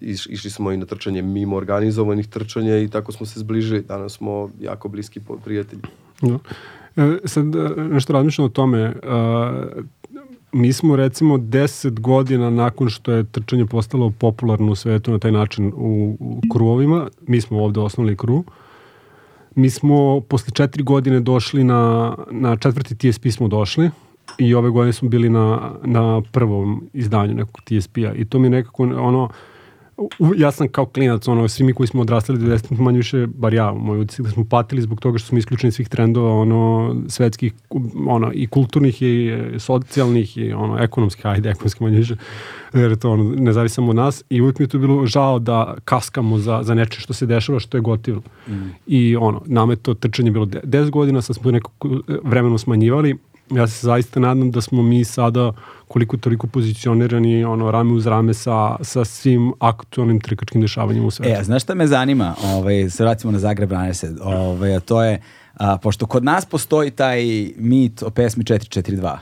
iš, 0.00 0.26
išli 0.26 0.50
smo 0.50 0.72
i 0.72 0.76
na 0.76 0.86
trčanje 0.86 1.22
mimo 1.22 1.56
organizovanih 1.56 2.28
trčanja 2.28 2.78
i 2.78 2.88
tako 2.88 3.12
smo 3.12 3.26
se 3.26 3.40
zbližili. 3.40 3.82
Danas 3.88 4.16
smo 4.16 4.48
jako 4.60 4.88
bliski 4.88 5.20
prijatelji. 5.44 5.82
Da. 6.22 6.38
E, 6.96 7.18
sad 7.24 7.56
e, 7.56 7.68
nešto 7.76 8.12
razmišljam 8.12 8.46
o 8.46 8.48
tome. 8.48 8.94
a, 9.02 9.66
mi 10.52 10.72
smo 10.72 10.96
recimo 10.96 11.36
10 11.36 12.00
godina 12.00 12.50
nakon 12.50 12.88
što 12.88 13.12
je 13.12 13.24
trčanje 13.24 13.66
postalo 13.66 14.10
popularno 14.10 14.72
u 14.72 14.76
svetu 14.76 15.12
na 15.12 15.18
taj 15.18 15.32
način 15.32 15.72
u, 15.76 16.16
u 16.20 16.40
kruovima, 16.52 17.08
mi 17.26 17.40
smo 17.40 17.64
ovde 17.64 17.80
osnovali 17.80 18.16
kru, 18.16 18.44
mi 19.54 19.70
smo 19.70 20.20
posle 20.20 20.52
četiri 20.52 20.82
godine 20.82 21.20
došli 21.20 21.64
na, 21.64 22.14
na 22.30 22.56
četvrti 22.56 22.96
TSP 22.96 23.30
smo 23.30 23.48
došli 23.48 23.90
i 24.38 24.54
ove 24.54 24.70
godine 24.70 24.92
smo 24.92 25.08
bili 25.08 25.28
na, 25.28 25.72
na 25.84 26.22
prvom 26.32 26.88
izdanju 26.92 27.34
nekog 27.34 27.60
TSP-a 27.64 28.12
i 28.14 28.24
to 28.24 28.38
mi 28.38 28.46
je 28.46 28.50
nekako 28.50 28.82
ono, 28.82 29.28
ja 30.36 30.52
sam 30.52 30.68
kao 30.68 30.86
klinac, 30.86 31.28
ono, 31.28 31.48
svi 31.48 31.64
mi 31.64 31.72
koji 31.72 31.86
smo 31.86 32.00
odrastali 32.00 32.38
90 32.38 32.80
manje 32.80 32.96
više, 32.96 33.26
bar 33.26 33.54
ja, 33.54 33.72
moj 33.72 34.00
utisak 34.00 34.26
da 34.26 34.30
smo 34.30 34.44
patili 34.44 34.82
zbog 34.82 35.00
toga 35.00 35.18
što 35.18 35.28
smo 35.28 35.38
isključeni 35.38 35.72
svih 35.72 35.88
trendova, 35.88 36.34
ono, 36.34 36.94
svetskih, 37.08 37.52
ono, 38.08 38.30
i 38.34 38.46
kulturnih, 38.46 39.02
i 39.02 39.28
e, 39.28 39.58
socijalnih, 39.58 40.36
i 40.36 40.52
ono, 40.52 40.78
ekonomskih, 40.78 41.26
ajde, 41.26 41.50
ekonomski 41.50 41.84
manje 41.84 41.96
više, 41.96 42.16
jer 42.74 42.90
je 42.90 42.98
to, 42.98 43.10
ono, 43.10 43.24
ne 43.24 43.52
zavisi 43.52 43.74
samo 43.74 43.90
od 43.90 43.96
nas, 43.96 44.24
i 44.30 44.40
uvijek 44.40 44.58
mi 44.58 44.64
je 44.64 44.68
to 44.68 44.78
bilo 44.78 45.06
žao 45.06 45.38
da 45.38 45.74
kaskamo 45.84 46.38
za, 46.38 46.62
za 46.62 46.74
neče 46.74 47.00
što 47.00 47.12
se 47.12 47.26
dešava, 47.26 47.60
što 47.60 47.76
je 47.76 47.80
gotivno. 47.80 48.22
I, 48.86 49.16
ono, 49.16 49.42
nama 49.46 49.72
je 49.72 49.76
to 49.76 49.94
trčanje 49.94 50.30
bilo 50.30 50.44
de- 50.44 50.60
10 50.64 50.90
godina, 50.90 51.22
sad 51.22 51.36
smo 51.36 51.50
nekako 51.50 51.88
e, 51.88 52.18
vremeno 52.24 52.58
smanjivali, 52.58 53.16
ja 53.50 53.66
se 53.66 53.86
zaista 53.86 54.20
nadam 54.20 54.50
da 54.50 54.60
smo 54.60 54.82
mi 54.82 55.04
sada 55.04 55.52
koliko 55.88 56.16
toliko 56.16 56.46
pozicionirani 56.46 57.44
ono 57.44 57.70
rame 57.70 57.92
uz 57.92 58.06
rame 58.06 58.34
sa, 58.34 58.76
sa 58.80 59.04
svim 59.04 59.52
aktualnim 59.58 60.20
trkačkim 60.20 60.60
dešavanjima 60.60 61.06
u 61.06 61.10
svetu. 61.10 61.30
E, 61.30 61.40
a 61.40 61.44
znaš 61.44 61.62
šta 61.62 61.74
me 61.74 61.86
zanima? 61.86 62.34
Ovaj, 62.44 62.90
se 62.90 63.04
vratimo 63.04 63.32
na 63.32 63.38
Zagreb 63.38 63.72
Runnerse. 63.72 64.10
Ovaj, 64.22 64.76
a 64.76 64.80
to 64.80 65.02
je, 65.04 65.20
a, 65.54 65.76
pošto 65.78 66.06
kod 66.06 66.24
nas 66.24 66.46
postoji 66.46 66.90
taj 66.90 67.24
mit 67.56 68.02
o 68.02 68.10
pesmi 68.10 68.44
442. 68.44 69.16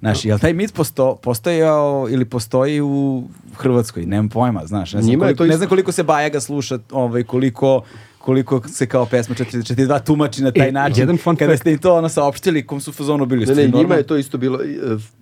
Znaš, 0.00 0.24
jel 0.24 0.38
taj 0.38 0.52
mit 0.52 0.74
posto, 0.74 1.16
postojao 1.22 2.06
ili 2.10 2.24
postoji 2.24 2.80
u 2.80 3.24
Hrvatskoj? 3.56 4.06
Nemam 4.06 4.28
pojma, 4.28 4.66
znaš. 4.66 4.92
Ne 4.92 5.02
znam, 5.02 5.10
Njima 5.10 5.24
koliko, 5.24 5.44
ne 5.44 5.56
znam 5.56 5.68
koliko 5.68 5.92
se 5.92 6.02
Bajaga 6.02 6.40
sluša, 6.40 6.78
ovaj, 6.90 7.22
koliko 7.22 7.82
koliko 8.24 8.68
se 8.68 8.86
kao 8.86 9.06
pesma 9.06 9.34
442 9.34 9.74
tumači 10.00 10.42
na 10.42 10.50
taj 10.52 10.68
E, 10.68 10.72
način. 10.72 11.00
jedan 11.00 11.16
fun 11.18 11.36
Kada 11.36 11.52
fact. 11.52 11.60
ste 11.60 11.72
im 11.72 11.78
to 11.78 11.94
ono 11.94 12.08
saopštili, 12.08 12.62
kom 12.62 12.80
su 12.80 12.92
fazonu 12.92 13.26
bili? 13.26 13.46
Ne, 13.46 13.54
ne, 13.54 13.68
njima 13.68 13.94
je 13.94 14.02
to 14.02 14.16
isto 14.16 14.38
bilo, 14.38 14.58
e, 14.58 14.66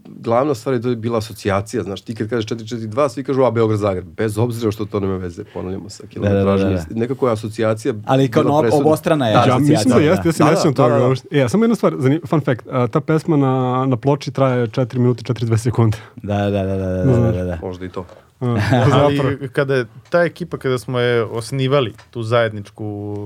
glavna 0.06 0.54
stvar 0.54 0.74
je 0.74 0.82
to 0.82 0.88
je 0.88 0.96
bila 0.96 1.18
asocijacija, 1.18 1.82
znaš, 1.82 2.00
ti 2.00 2.14
kad 2.14 2.28
kažeš 2.28 2.46
442, 2.46 3.08
svi 3.08 3.24
kažu, 3.24 3.42
a 3.42 3.50
Beograd, 3.50 3.80
Zagreb, 3.80 4.04
bez 4.06 4.38
obzira 4.38 4.70
što 4.70 4.84
to 4.84 5.00
nema 5.00 5.16
veze, 5.16 5.44
ponavljamo 5.44 5.88
sa 5.90 6.04
kilometražom. 6.06 6.70
da, 6.70 6.76
da. 6.76 6.84
Nekako 6.90 7.26
je 7.26 7.32
asocijacija 7.32 7.94
Ali 8.06 8.28
kao 8.28 8.42
no- 8.42 8.62
obostrana 8.72 9.26
je 9.26 9.32
ja 9.32 9.40
asocijacija, 9.40 9.70
mislim 9.70 9.88
da 9.90 9.94
da. 9.96 10.04
jeste, 10.04 10.28
ja 10.28 10.32
se 10.32 10.38
Da, 10.38 10.44
ne 10.44 10.50
da, 10.50 10.56
sjećam 10.56 10.72
da, 10.72 10.76
toga. 10.76 10.94
da. 10.94 11.06
uopšte. 11.06 11.28
E, 11.32 11.48
samo 11.48 11.64
jedna 11.64 11.74
stvar, 11.76 11.94
zanim, 11.98 12.20
fun 12.26 12.40
fact, 12.40 12.66
a, 12.70 12.86
ta 12.86 13.00
pesma 13.02 13.36
na, 13.36 13.52
na 13.86 13.96
ploči 13.96 14.30
traje 14.30 14.66
4 14.68 14.98
minuta 14.98 15.22
42 15.24 15.56
sekunde. 15.58 15.96
Da, 16.16 16.36
da, 16.40 16.50
da, 16.50 16.64
da, 16.66 16.86
da, 16.86 17.04
da, 17.04 17.32
da, 17.32 17.44
da. 17.44 17.58
Možda 17.62 17.84
i 17.84 17.88
to. 17.88 18.04
Ali 18.92 19.48
kada 19.52 19.74
je 19.74 19.86
ta 20.10 20.22
ekipa, 20.22 20.58
kada 20.58 20.78
smo 20.78 20.98
je 20.98 21.24
osnivali, 21.24 21.94
tu 22.10 22.22
zajedničku, 22.22 23.16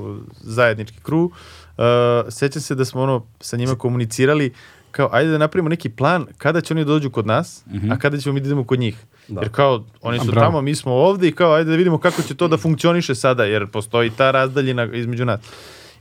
zajednički 0.40 0.98
kru, 1.02 1.24
uh, 1.24 1.84
sećam 2.28 2.62
se 2.62 2.74
da 2.74 2.84
smo 2.84 3.02
ono 3.02 3.26
sa 3.40 3.56
njima 3.56 3.74
komunicirali 3.74 4.52
kao 4.90 5.08
ajde 5.12 5.30
da 5.30 5.38
napravimo 5.38 5.68
neki 5.68 5.88
plan 5.88 6.26
kada 6.38 6.60
će 6.60 6.74
oni 6.74 6.84
da 6.84 6.88
dođu 6.88 7.10
kod 7.10 7.26
nas, 7.26 7.64
a 7.90 7.98
kada 7.98 8.18
ćemo 8.18 8.32
mi 8.32 8.40
da 8.40 8.46
idemo 8.46 8.64
kod 8.64 8.78
njih. 8.78 8.96
Da. 9.28 9.40
Jer 9.40 9.50
kao 9.52 9.84
oni 10.02 10.18
su 10.18 10.26
bravo. 10.26 10.46
tamo, 10.46 10.62
mi 10.62 10.74
smo 10.74 10.92
ovde 10.92 11.28
i 11.28 11.32
kao 11.32 11.52
ajde 11.52 11.70
da 11.70 11.76
vidimo 11.76 11.98
kako 11.98 12.22
će 12.22 12.34
to 12.34 12.48
da 12.48 12.56
funkcioniše 12.56 13.14
sada, 13.14 13.44
jer 13.44 13.66
postoji 13.66 14.10
ta 14.10 14.30
razdaljina 14.30 14.84
između 14.84 15.24
nas. 15.24 15.40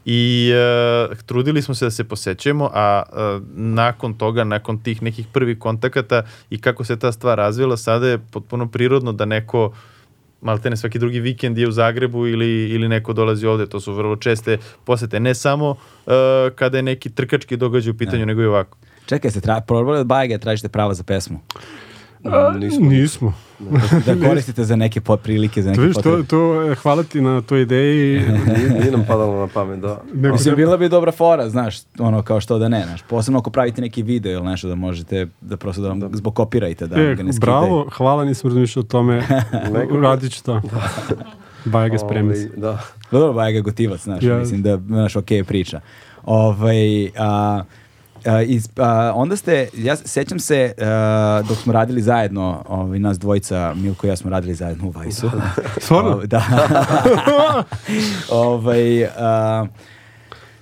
I 0.06 0.52
e, 0.54 1.16
trudili 1.26 1.62
smo 1.62 1.76
se 1.76 1.86
da 1.86 1.92
se 1.92 2.04
posećujemo, 2.04 2.70
a 2.74 3.04
e, 3.08 3.40
nakon 3.56 4.14
toga, 4.14 4.44
nakon 4.44 4.80
tih 4.84 5.02
nekih 5.02 5.28
prvih 5.34 5.60
kontakata 5.60 6.24
i 6.50 6.62
kako 6.62 6.84
se 6.84 7.00
ta 7.00 7.12
stvar 7.12 7.38
razvila, 7.38 7.78
sada 7.78 8.08
je 8.08 8.20
potpuno 8.32 8.68
prirodno 8.68 9.12
da 9.12 9.26
neko 9.26 9.74
maltene 10.42 10.78
svaki 10.78 11.00
drugi 11.00 11.20
vikend 11.20 11.58
je 11.58 11.68
u 11.68 11.72
Zagrebu 11.72 12.28
ili, 12.28 12.70
ili 12.70 12.88
neko 12.88 13.14
dolazi 13.14 13.48
ovde, 13.48 13.66
to 13.66 13.80
su 13.80 13.94
vrlo 13.94 14.16
česte 14.16 14.58
posete, 14.84 15.20
ne 15.20 15.36
samo 15.36 15.76
e, 16.08 16.12
kada 16.56 16.78
je 16.78 16.84
neki 16.84 17.10
trkački 17.10 17.58
događaj 17.58 17.92
u 17.92 17.98
pitanju, 17.98 18.26
nego 18.26 18.42
i 18.42 18.46
ovako. 18.46 18.78
Čekaj, 19.06 19.32
ste 19.32 19.42
tra, 19.42 19.62
probali 19.62 20.00
od 20.00 20.08
da 20.08 20.38
tražite 20.38 20.70
prava 20.70 20.94
za 20.94 21.04
pesmu? 21.04 21.40
Nismo. 22.56 22.90
Nismo. 22.90 23.34
Da 24.06 24.16
koristite 24.28 24.64
za 24.64 24.76
neke 24.76 25.02
prilike, 25.16 25.62
za 25.62 25.74
To, 25.74 25.82
neke 25.82 25.94
to, 25.94 26.02
potrebe. 26.02 26.24
to, 26.24 26.38
e, 26.64 26.76
hvala 26.76 27.04
ti 27.04 27.22
na 27.22 27.42
toj 27.42 27.62
ideji. 27.62 28.20
Nije, 28.48 28.70
nije 28.72 28.92
nam 28.92 29.06
padalo 29.08 29.36
na 29.38 29.48
pamet, 29.48 29.80
da. 29.80 30.02
Nego 30.14 30.34
Mislim, 30.34 30.56
bila 30.56 30.78
bi 30.78 30.90
dobra 30.90 31.12
fora, 31.12 31.50
znaš, 31.50 31.78
ono 32.00 32.22
kao 32.22 32.42
što 32.42 32.60
da 32.60 32.70
ne, 32.70 32.84
znaš. 32.86 33.02
Posebno 33.02 33.40
ako 33.40 33.50
pravite 33.50 33.82
neki 33.82 34.04
video 34.04 34.32
ili 34.34 34.44
nešto 34.44 34.68
da 34.68 34.76
možete, 34.76 35.28
da 35.42 35.58
prosto 35.58 35.82
da 35.82 35.90
vam 35.90 36.02
zbog 36.14 36.36
kopirajte, 36.36 36.88
da 36.88 37.02
E, 37.02 37.16
ga 37.16 37.24
ne 37.24 37.34
skidaju. 37.34 37.60
bravo, 37.60 37.88
hvala, 37.90 38.26
nisam 38.26 38.50
razmišljao 38.50 38.82
o 38.82 38.86
tome. 38.86 39.22
Radit 40.02 40.32
ću 40.32 40.44
to. 40.44 40.62
Bajega 41.66 41.98
spremi 41.98 42.36
se. 42.36 42.48
Ovaj, 42.48 42.58
Da. 42.58 42.80
Dobro, 43.12 43.34
Bajaga 43.34 43.60
gotivac, 43.60 44.02
znaš, 44.02 44.24
Ja. 44.24 44.38
mislim 44.38 44.62
da, 44.62 44.78
znaš, 44.78 45.16
okej 45.16 45.44
priča. 45.44 45.80
Ovaj, 46.24 47.06
a, 47.08 47.10
a, 47.18 47.64
iz, 48.46 48.70
onda 49.14 49.36
ste, 49.36 49.70
ja 49.74 49.96
se- 49.96 50.08
sećam 50.08 50.40
se 50.40 50.74
dok 51.50 51.58
smo 51.58 51.74
radili 51.74 52.02
zajedno, 52.02 52.64
ovaj, 52.68 53.00
nas 53.00 53.20
dvojica, 53.20 53.74
Milko 53.76 54.08
i 54.08 54.10
ja 54.10 54.16
smo 54.16 54.30
radili 54.30 54.54
zajedno 54.54 54.88
u 54.88 54.92
Vajsu. 54.92 55.32
Stvarno? 55.78 56.12
Ovaj, 56.12 56.28
da. 56.28 56.44
ovaj, 58.32 59.06
a, 59.06 59.66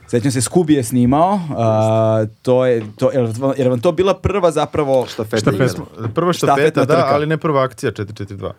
sećam 0.08 0.32
se, 0.32 0.42
Skubi 0.42 0.74
je 0.74 0.84
snimao, 0.84 1.40
a, 1.58 2.26
to 2.42 2.66
je, 2.66 2.84
to, 2.98 3.12
jer, 3.14 3.30
jer 3.58 3.68
vam 3.70 3.80
to 3.80 3.92
bila 3.92 4.14
prva 4.14 4.52
zapravo... 4.52 5.06
Štafeta. 5.06 5.38
Štafeta. 5.38 5.82
Prva 6.14 6.34
štafeta, 6.34 6.56
Štafetna 6.56 6.86
da, 6.86 6.94
trka. 6.94 7.08
ali 7.08 7.26
ne 7.26 7.38
prva 7.38 7.64
akcija 7.64 7.92
442. 7.92 8.52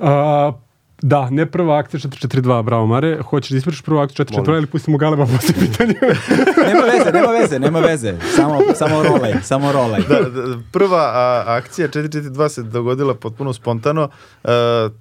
A, 0.00 0.52
Da, 1.06 1.30
ne 1.30 1.46
prva 1.46 1.78
akcija 1.78 2.00
442, 2.00 2.62
bravo 2.62 2.86
Mare. 2.86 3.18
Hoćeš 3.22 3.50
da 3.50 3.56
ispričaš 3.56 3.82
prvu 3.82 3.98
akciju 3.98 4.26
442 4.26 4.56
ili 4.56 4.66
pustimo 4.66 4.98
Galeba 4.98 5.26
posle 5.26 5.54
pitanja? 5.66 5.94
nema 6.66 6.80
veze, 6.92 7.12
nema 7.12 7.32
veze, 7.32 7.58
nema 7.58 7.80
veze. 7.80 8.14
Samo, 8.36 8.60
samo 8.74 9.02
rolaj, 9.02 9.32
samo 9.42 9.72
rolaj. 9.72 10.00
Da, 10.08 10.20
da, 10.20 10.58
prva 10.72 11.00
a, 11.14 11.44
akcija 11.46 11.88
442 11.88 12.48
se 12.48 12.62
dogodila 12.62 13.14
potpuno 13.14 13.52
spontano. 13.52 14.02
Uh, 14.02 14.50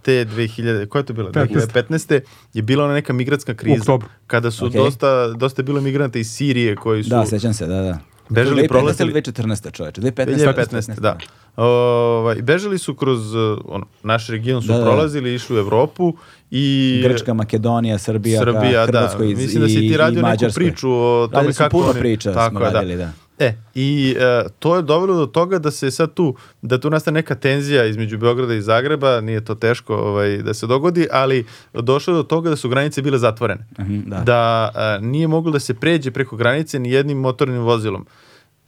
te 0.01 0.25
2000, 0.25 0.87
koja 0.87 0.99
je 0.99 1.05
to 1.05 1.13
bila? 1.13 1.31
15. 1.31 1.73
2015. 1.73 2.21
je 2.53 2.61
bila 2.61 2.85
ona 2.85 2.93
neka 2.93 3.13
migratska 3.13 3.53
kriza. 3.53 3.97
Kada 4.27 4.51
su 4.51 4.65
Okej. 4.65 4.81
dosta, 4.81 5.27
dosta 5.27 5.63
bilo 5.63 5.81
migranta 5.81 6.19
iz 6.19 6.31
Sirije 6.31 6.75
koji 6.75 7.03
su... 7.03 7.09
Da, 7.09 7.25
sećam 7.25 7.53
se, 7.53 7.67
da, 7.67 7.81
da. 7.81 8.12
Bežali, 8.29 8.55
2015 8.57 8.67
prolazili- 8.69 9.03
ili 9.03 9.13
2014. 9.13 9.71
čoveče? 9.71 10.01
2015. 10.01 10.35
2015. 10.37 10.99
da. 10.99 11.17
Ovaj, 11.57 12.35
bežali 12.37 12.77
su 12.77 12.95
kroz 12.95 13.33
uh, 13.33 13.41
ono, 13.65 13.85
naš 14.03 14.27
region 14.27 14.61
su 14.61 14.67
Da, 14.67 14.77
da. 14.77 14.83
prolazili, 14.83 15.33
išli 15.33 15.55
u 15.55 15.59
Evropu 15.59 16.13
i 16.51 16.99
Grčka, 17.03 17.33
Makedonija, 17.33 17.97
Srbija, 17.97 18.39
Srbija, 18.41 18.71
da. 18.81 18.85
Hrvatskoj 18.87 19.25
i, 19.25 19.35
Mislim 19.35 19.61
da 19.61 19.67
si 19.69 19.75
ti 19.79 19.97
radio 19.97 20.21
neku 20.21 20.43
priču 20.55 20.91
o 20.91 21.27
tome 21.27 21.37
Radili 21.37 21.53
kako 21.53 21.69
puno 21.71 21.89
oni- 21.89 21.99
priča 21.99 22.33
tako 22.33 22.49
smo 22.49 22.59
da. 22.61 22.69
radili, 22.69 22.95
da. 22.97 23.11
E, 23.39 23.53
i 23.75 24.15
e, 24.19 24.43
to 24.59 24.75
je 24.75 24.81
dovelo 24.81 25.15
do 25.15 25.25
toga 25.25 25.59
da 25.59 25.71
se 25.71 25.91
sad 25.91 26.13
tu, 26.13 26.35
da 26.61 26.79
tu 26.79 26.89
nastane 26.89 27.19
neka 27.19 27.35
tenzija 27.35 27.85
između 27.85 28.17
Beograda 28.17 28.53
i 28.53 28.61
Zagreba, 28.61 29.21
nije 29.21 29.45
to 29.45 29.55
teško 29.55 29.95
ovaj, 29.95 30.37
da 30.37 30.53
se 30.53 30.67
dogodi, 30.67 31.07
ali 31.11 31.45
došlo 31.73 32.13
je 32.13 32.17
do 32.17 32.23
toga 32.23 32.49
da 32.49 32.55
su 32.55 32.69
granice 32.69 33.01
bile 33.01 33.17
zatvorene. 33.17 33.65
Mhm, 33.79 33.99
da. 34.05 34.19
Da 34.19 34.71
e, 34.75 35.05
nije 35.05 35.27
moglo 35.27 35.51
da 35.51 35.59
se 35.59 35.73
pređe 35.73 36.11
preko 36.11 36.35
granice 36.35 36.79
ni 36.79 36.91
jednim 36.91 37.17
motornim 37.17 37.61
vozilom 37.61 38.05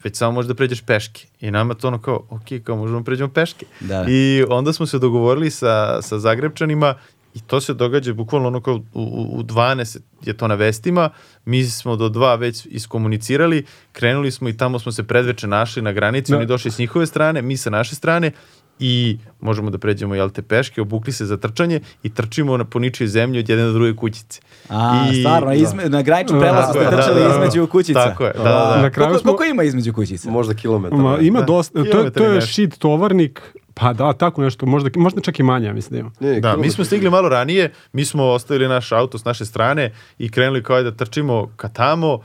već 0.05 0.17
samo 0.17 0.31
možeš 0.31 0.47
da 0.47 0.55
pređeš 0.55 0.81
peške. 0.81 1.27
I 1.41 1.51
nama 1.51 1.73
to 1.73 1.87
ono 1.87 2.01
kao, 2.01 2.25
ok, 2.29 2.63
kao 2.63 2.75
možemo 2.75 2.99
da 2.99 3.05
pređemo 3.05 3.29
peške. 3.29 3.65
Da. 3.79 4.05
I 4.07 4.43
onda 4.49 4.73
smo 4.73 4.85
se 4.85 4.99
dogovorili 4.99 5.51
sa, 5.51 6.01
sa 6.01 6.19
Zagrebčanima 6.19 6.95
i 7.35 7.39
to 7.39 7.61
se 7.61 7.73
događa 7.73 8.13
bukvalno 8.13 8.47
ono 8.47 8.61
kao 8.61 8.73
u, 8.73 8.79
u, 8.93 9.29
u 9.31 9.43
12 9.43 9.97
je 10.21 10.33
to 10.33 10.47
na 10.47 10.55
vestima, 10.55 11.09
mi 11.45 11.63
smo 11.65 11.95
do 11.95 12.09
dva 12.09 12.35
već 12.35 12.67
iskomunicirali, 12.67 13.63
krenuli 13.91 14.31
smo 14.31 14.49
i 14.49 14.57
tamo 14.57 14.79
smo 14.79 14.91
se 14.91 15.03
predveče 15.03 15.47
našli 15.47 15.81
na 15.81 15.91
granici, 15.91 16.31
Da. 16.31 16.37
oni 16.37 16.45
došli 16.45 16.71
s 16.71 16.77
njihove 16.77 17.05
strane, 17.05 17.41
mi 17.41 17.57
sa 17.57 17.69
naše 17.69 17.95
strane 17.95 18.31
i 18.79 19.17
možemo 19.39 19.69
da 19.69 19.77
pređemo 19.77 20.15
jel 20.15 20.29
te 20.29 20.41
peške, 20.41 20.81
obukli 20.81 21.13
se 21.13 21.25
za 21.25 21.37
trčanje 21.37 21.79
i 22.03 22.09
trčimo 22.09 22.57
na 22.57 22.65
poničoj 22.65 23.07
zemlji 23.07 23.39
od 23.39 23.49
jedne 23.49 23.65
do 23.65 23.71
druge 23.71 23.95
kućice. 23.95 24.41
A, 24.69 25.07
I- 25.13 25.15
stvarno, 25.15 25.53
izme, 25.53 25.89
na 25.89 26.01
graničnom 26.01 26.39
prelazu 26.39 26.69
ste 26.69 26.79
da, 26.81 26.89
trčali 26.91 27.21
da, 27.21 27.27
da. 27.27 27.35
između 27.35 27.67
kućica. 27.67 27.99
Tako 28.01 28.25
je, 28.25 28.33
da, 28.33 28.43
da, 28.43 28.49
da. 28.49 28.81
Na 28.81 28.89
kraju 28.89 29.07
Koliko, 29.07 29.19
smo- 29.19 29.27
koliko 29.27 29.43
ima 29.45 29.63
između 29.63 29.93
kućica? 29.93 30.29
Možda 30.29 30.53
kilometar. 30.53 30.99
Ma, 30.99 31.17
ima 31.19 31.39
Da. 31.39 31.45
dosta, 31.45 31.83
to, 31.83 31.99
je- 31.99 32.11
to 32.11 32.25
je 32.25 32.41
shit 32.43 32.77
tovarnik, 32.77 33.41
pa 33.77 33.93
da, 33.93 34.13
tako 34.13 34.41
nešto, 34.41 34.65
možda, 34.65 34.89
možda 34.95 35.21
čak 35.21 35.39
i 35.39 35.43
manje, 35.43 35.73
mislim 35.73 35.91
da 35.91 35.99
ima. 35.99 36.11
Ne, 36.19 36.39
Da, 36.39 36.57
mi 36.57 36.69
smo 36.69 36.85
stigli 36.85 37.09
malo 37.09 37.29
ranije, 37.29 37.71
mi 37.93 38.05
smo 38.05 38.23
ostavili 38.23 38.67
naš 38.67 38.91
auto 38.91 39.17
s 39.17 39.25
naše 39.25 39.45
strane 39.45 39.93
i 40.17 40.31
krenuli 40.31 40.63
kao 40.63 40.83
da 40.83 40.91
trčimo 40.91 41.49
ka 41.55 41.67
tamo, 41.69 42.19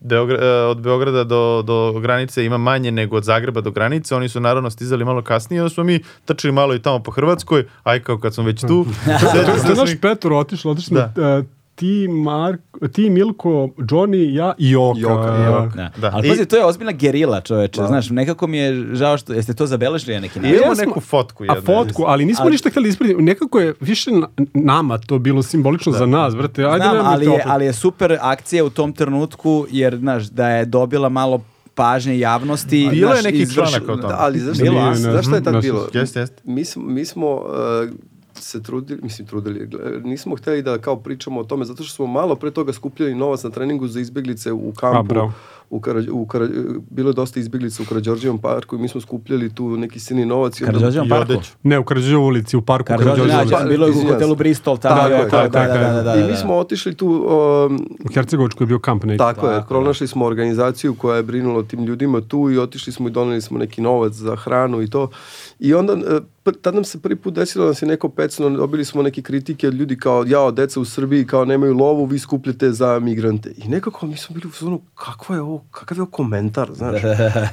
Beogra, 0.00 0.38
e, 0.46 0.50
od 0.50 0.80
Beograda 0.80 1.24
do, 1.24 1.62
do 1.62 2.00
granice 2.00 2.44
ima 2.44 2.58
manje 2.58 2.90
nego 2.90 3.16
od 3.16 3.24
Zagreba 3.24 3.60
do 3.60 3.70
granice, 3.70 4.16
oni 4.16 4.28
su 4.28 4.40
naravno 4.40 4.70
stizali 4.70 5.04
malo 5.04 5.22
kasnije, 5.22 5.62
onda 5.62 5.74
smo 5.74 5.84
mi 5.84 6.02
trčali 6.24 6.52
malo 6.52 6.74
i 6.74 6.82
tamo 6.82 6.98
po 6.98 7.10
Hrvatskoj, 7.10 7.64
aj 7.82 8.02
kao 8.02 8.18
kad 8.18 8.34
smo 8.34 8.44
već 8.44 8.60
tu. 8.60 8.86
To 9.20 9.30
sećam 9.32 9.58
se 9.58 9.68
je 9.68 9.74
da. 9.74 11.36
naš 11.40 11.54
Da. 11.82 11.88
ti, 11.98 12.08
Mark, 12.08 12.60
ti, 12.92 13.10
Milko, 13.10 13.48
Johnny, 13.78 14.34
ja 14.34 14.52
i 14.58 14.70
Joka. 14.70 14.98
Joka, 15.00 15.36
Joka. 15.36 15.76
Da. 15.76 15.90
Da. 15.98 16.10
Ali 16.12 16.26
I- 16.26 16.30
pazi, 16.30 16.46
to 16.46 16.56
je 16.56 16.64
ozbiljna 16.64 16.92
gerila, 16.92 17.40
čoveče. 17.40 17.80
Znaš, 17.82 18.10
nekako 18.10 18.46
mi 18.46 18.58
je 18.58 18.86
žao 18.92 19.18
što... 19.18 19.32
Jeste 19.32 19.54
to 19.54 19.66
zabeležili 19.66 20.14
na 20.14 20.20
neki 20.20 20.40
način? 20.40 20.56
imamo 20.56 20.74
neku 20.76 21.00
fotku 21.00 21.42
A 21.42 21.46
jednu. 21.46 21.62
fotku, 21.64 22.04
ali 22.04 22.24
nismo 22.24 22.42
Ali- 22.42 22.52
ništa 22.52 22.70
htjeli 22.70 22.88
ispratiti. 22.88 23.22
Nekako 23.22 23.60
je 23.60 23.74
više 23.80 24.10
na- 24.10 24.28
nama 24.54 24.98
to 24.98 25.18
bilo 25.18 25.42
simbolično 25.42 25.92
za 25.92 26.06
nas, 26.06 26.36
brate. 26.36 26.64
Ajde, 26.64 26.76
Znam, 26.76 26.96
nemojte 26.96 27.08
ali 27.08 27.26
je, 27.26 27.42
ali 27.46 27.64
je 27.64 27.72
super 27.72 28.18
akcija 28.20 28.64
u 28.64 28.70
tom 28.70 28.92
trenutku, 28.92 29.66
jer, 29.70 29.96
znaš, 29.96 30.24
da 30.24 30.48
je 30.48 30.64
dobila 30.64 31.08
malo 31.08 31.40
pažnje 31.74 32.18
javnosti. 32.18 32.88
Bilo 32.90 33.12
je 33.12 33.22
neki 33.22 33.38
izvrš- 33.38 33.54
članak 33.54 33.82
o 33.82 33.96
tome. 33.96 34.02
Da, 34.04 34.16
ali 34.18 34.38
zašto, 34.38 34.64
Bilo, 34.64 34.80
a? 34.80 35.22
šta 35.22 35.36
je 35.36 35.42
tad 35.42 35.62
bilo? 35.62 35.88
Jeste, 35.94 36.20
jeste. 36.20 36.42
Mi 36.44 36.64
smo, 36.64 36.82
mi 36.84 37.04
smo 37.04 37.32
uh, 37.32 37.42
se 38.42 38.62
trudili, 38.62 39.00
mislim 39.02 39.28
trudili, 39.28 39.68
nismo 40.04 40.36
htjeli 40.36 40.62
da 40.62 40.78
kao 40.78 40.96
pričamo 40.96 41.40
o 41.40 41.44
tome, 41.44 41.64
zato 41.64 41.82
što 41.82 41.94
smo 41.94 42.06
malo 42.06 42.34
pre 42.36 42.50
toga 42.50 42.72
skupljali 42.72 43.14
novac 43.14 43.42
na 43.42 43.50
treningu 43.50 43.88
za 43.88 44.00
izbjeglice 44.00 44.52
u 44.52 44.68
A, 44.76 44.80
kampu. 44.80 45.08
bravo. 45.08 45.32
U 45.70 45.80
Kara, 45.80 46.02
u 46.10 46.26
Kara, 46.26 46.48
bilo 46.90 47.10
je 47.10 47.14
dosta 47.14 47.40
izbjeglica 47.40 47.82
u 47.82 47.86
Karađorđevom 47.86 48.38
parku 48.38 48.76
i 48.76 48.78
mi 48.78 48.88
smo 48.88 49.00
skupljali 49.00 49.54
tu 49.54 49.76
neki 49.76 50.00
sini 50.00 50.26
novac. 50.26 50.58
Karađorđevom 50.58 51.06
I 51.06 51.10
parku? 51.10 51.32
Ne, 51.62 51.78
u 51.78 51.84
Karađorđevoj 51.84 52.26
ulici, 52.26 52.56
u 52.56 52.62
parku 52.62 52.86
Karađorđevoj 52.86 53.30
ja, 53.30 53.40
ulici. 53.40 53.68
bilo 53.68 53.86
je 53.86 53.92
u 53.92 54.12
hotelu 54.12 54.34
se. 54.34 54.38
Bristol, 54.38 54.78
tamo 54.78 55.00
Tako 55.00 55.30
tako 55.30 55.48
da, 55.48 55.66
da, 55.66 55.78
da, 55.78 55.92
da, 55.92 56.02
da, 56.02 56.14
I 56.14 56.22
mi 56.22 56.28
da. 56.28 56.36
smo 56.36 56.54
otišli 56.54 56.94
tu, 56.94 57.06
um, 57.08 57.86
U 58.04 58.12
Hercegovačkoj 58.14 58.64
je 58.64 58.66
bio 58.68 58.78
kamp 58.78 59.04
neki. 59.04 59.18
tako 59.18 59.48
je, 59.48 59.62
pronašli 59.68 60.06
smo 60.08 60.24
organizaciju 60.24 60.94
koja 60.94 61.16
je 61.16 61.22
brinula 61.22 61.58
o 61.58 61.62
tim 61.62 61.84
ljudima 61.84 62.20
tu 62.20 62.50
i 62.50 62.58
otišli 62.58 62.92
smo 62.92 63.08
i 63.08 63.12
doneli 63.12 63.40
smo 63.40 63.58
neki 63.58 63.80
novac 63.80 64.12
za 64.12 64.36
hranu 64.36 64.82
i 64.82 64.90
to. 64.90 65.10
I 65.58 65.74
onda, 65.74 65.92
e, 65.92 66.52
tad 66.62 66.74
nam 66.74 66.84
se 66.84 67.00
prvi 67.00 67.16
put 67.16 67.34
desilo 67.34 67.64
da 67.64 67.68
nas 67.68 67.82
je 67.82 67.88
neko 67.88 68.08
pecno, 68.08 68.50
dobili 68.50 68.84
smo 68.84 69.02
neke 69.02 69.22
kritike 69.22 69.68
od 69.68 69.74
ljudi 69.74 69.96
kao, 69.96 70.24
jao, 70.26 70.50
deca 70.50 70.80
u 70.80 70.84
Srbiji 70.84 71.26
kao 71.26 71.44
nemaju 71.44 71.76
lovu, 71.76 72.04
vi 72.04 72.18
skupljate 72.18 72.72
za 72.72 72.98
migrante. 72.98 73.52
I 73.56 73.68
nekako 73.68 74.06
mi 74.06 74.16
smo 74.16 74.34
bili 74.34 74.46
u 74.48 74.64
zonu, 74.64 74.80
kakva 74.94 75.34
je 75.34 75.42
ovo, 75.42 75.61
kakav 75.70 75.98
je 75.98 76.02
ovo 76.02 76.10
komentar, 76.10 76.70
znaš? 76.74 77.02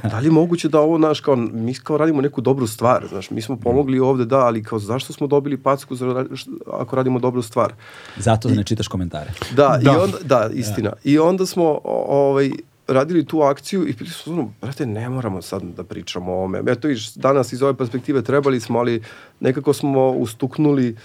da 0.03 0.19
li 0.19 0.25
je 0.25 0.31
moguće 0.31 0.69
da 0.69 0.79
ovo, 0.79 0.97
znaš, 0.97 1.19
kao, 1.21 1.35
mi 1.35 1.73
kao 1.73 1.97
radimo 1.97 2.21
neku 2.21 2.41
dobru 2.41 2.67
stvar, 2.67 3.07
znaš, 3.09 3.29
mi 3.31 3.41
smo 3.41 3.55
pomogli 3.57 3.99
ovde, 3.99 4.25
da, 4.25 4.37
ali 4.39 4.63
kao, 4.63 4.79
zašto 4.79 5.13
smo 5.13 5.27
dobili 5.27 5.57
packu 5.57 5.95
za, 5.95 6.25
ako 6.73 6.95
radimo 6.95 7.19
dobru 7.19 7.41
stvar? 7.41 7.73
Zato 8.17 8.49
ne 8.49 8.63
čitaš 8.63 8.87
komentare. 8.87 9.31
Da, 9.51 9.79
Da. 9.83 9.91
i 9.91 9.95
onda, 9.95 10.17
da, 10.23 10.49
istina. 10.53 10.93
I 11.03 11.19
onda 11.19 11.45
smo 11.45 11.63
o- 11.83 12.05
ovaj, 12.09 12.51
radili 12.87 13.25
tu 13.25 13.41
akciju 13.41 13.87
i 13.87 13.93
bili 13.93 14.09
smo 14.09 14.33
ono, 14.33 14.51
brate, 14.61 14.85
ne 14.85 15.09
moramo 15.09 15.41
sad 15.41 15.63
da 15.63 15.83
pričamo 15.83 16.31
o 16.31 16.35
ovome. 16.35 16.61
Eto, 16.67 16.87
viš, 16.87 17.13
danas 17.13 17.53
iz 17.53 17.61
ove 17.61 17.73
perspektive 17.73 18.21
trebali 18.21 18.59
smo, 18.59 18.79
ali 18.79 19.03
nekako 19.39 19.73
smo 19.73 20.09
ustuknuli 20.09 20.89
uh, 20.89 20.97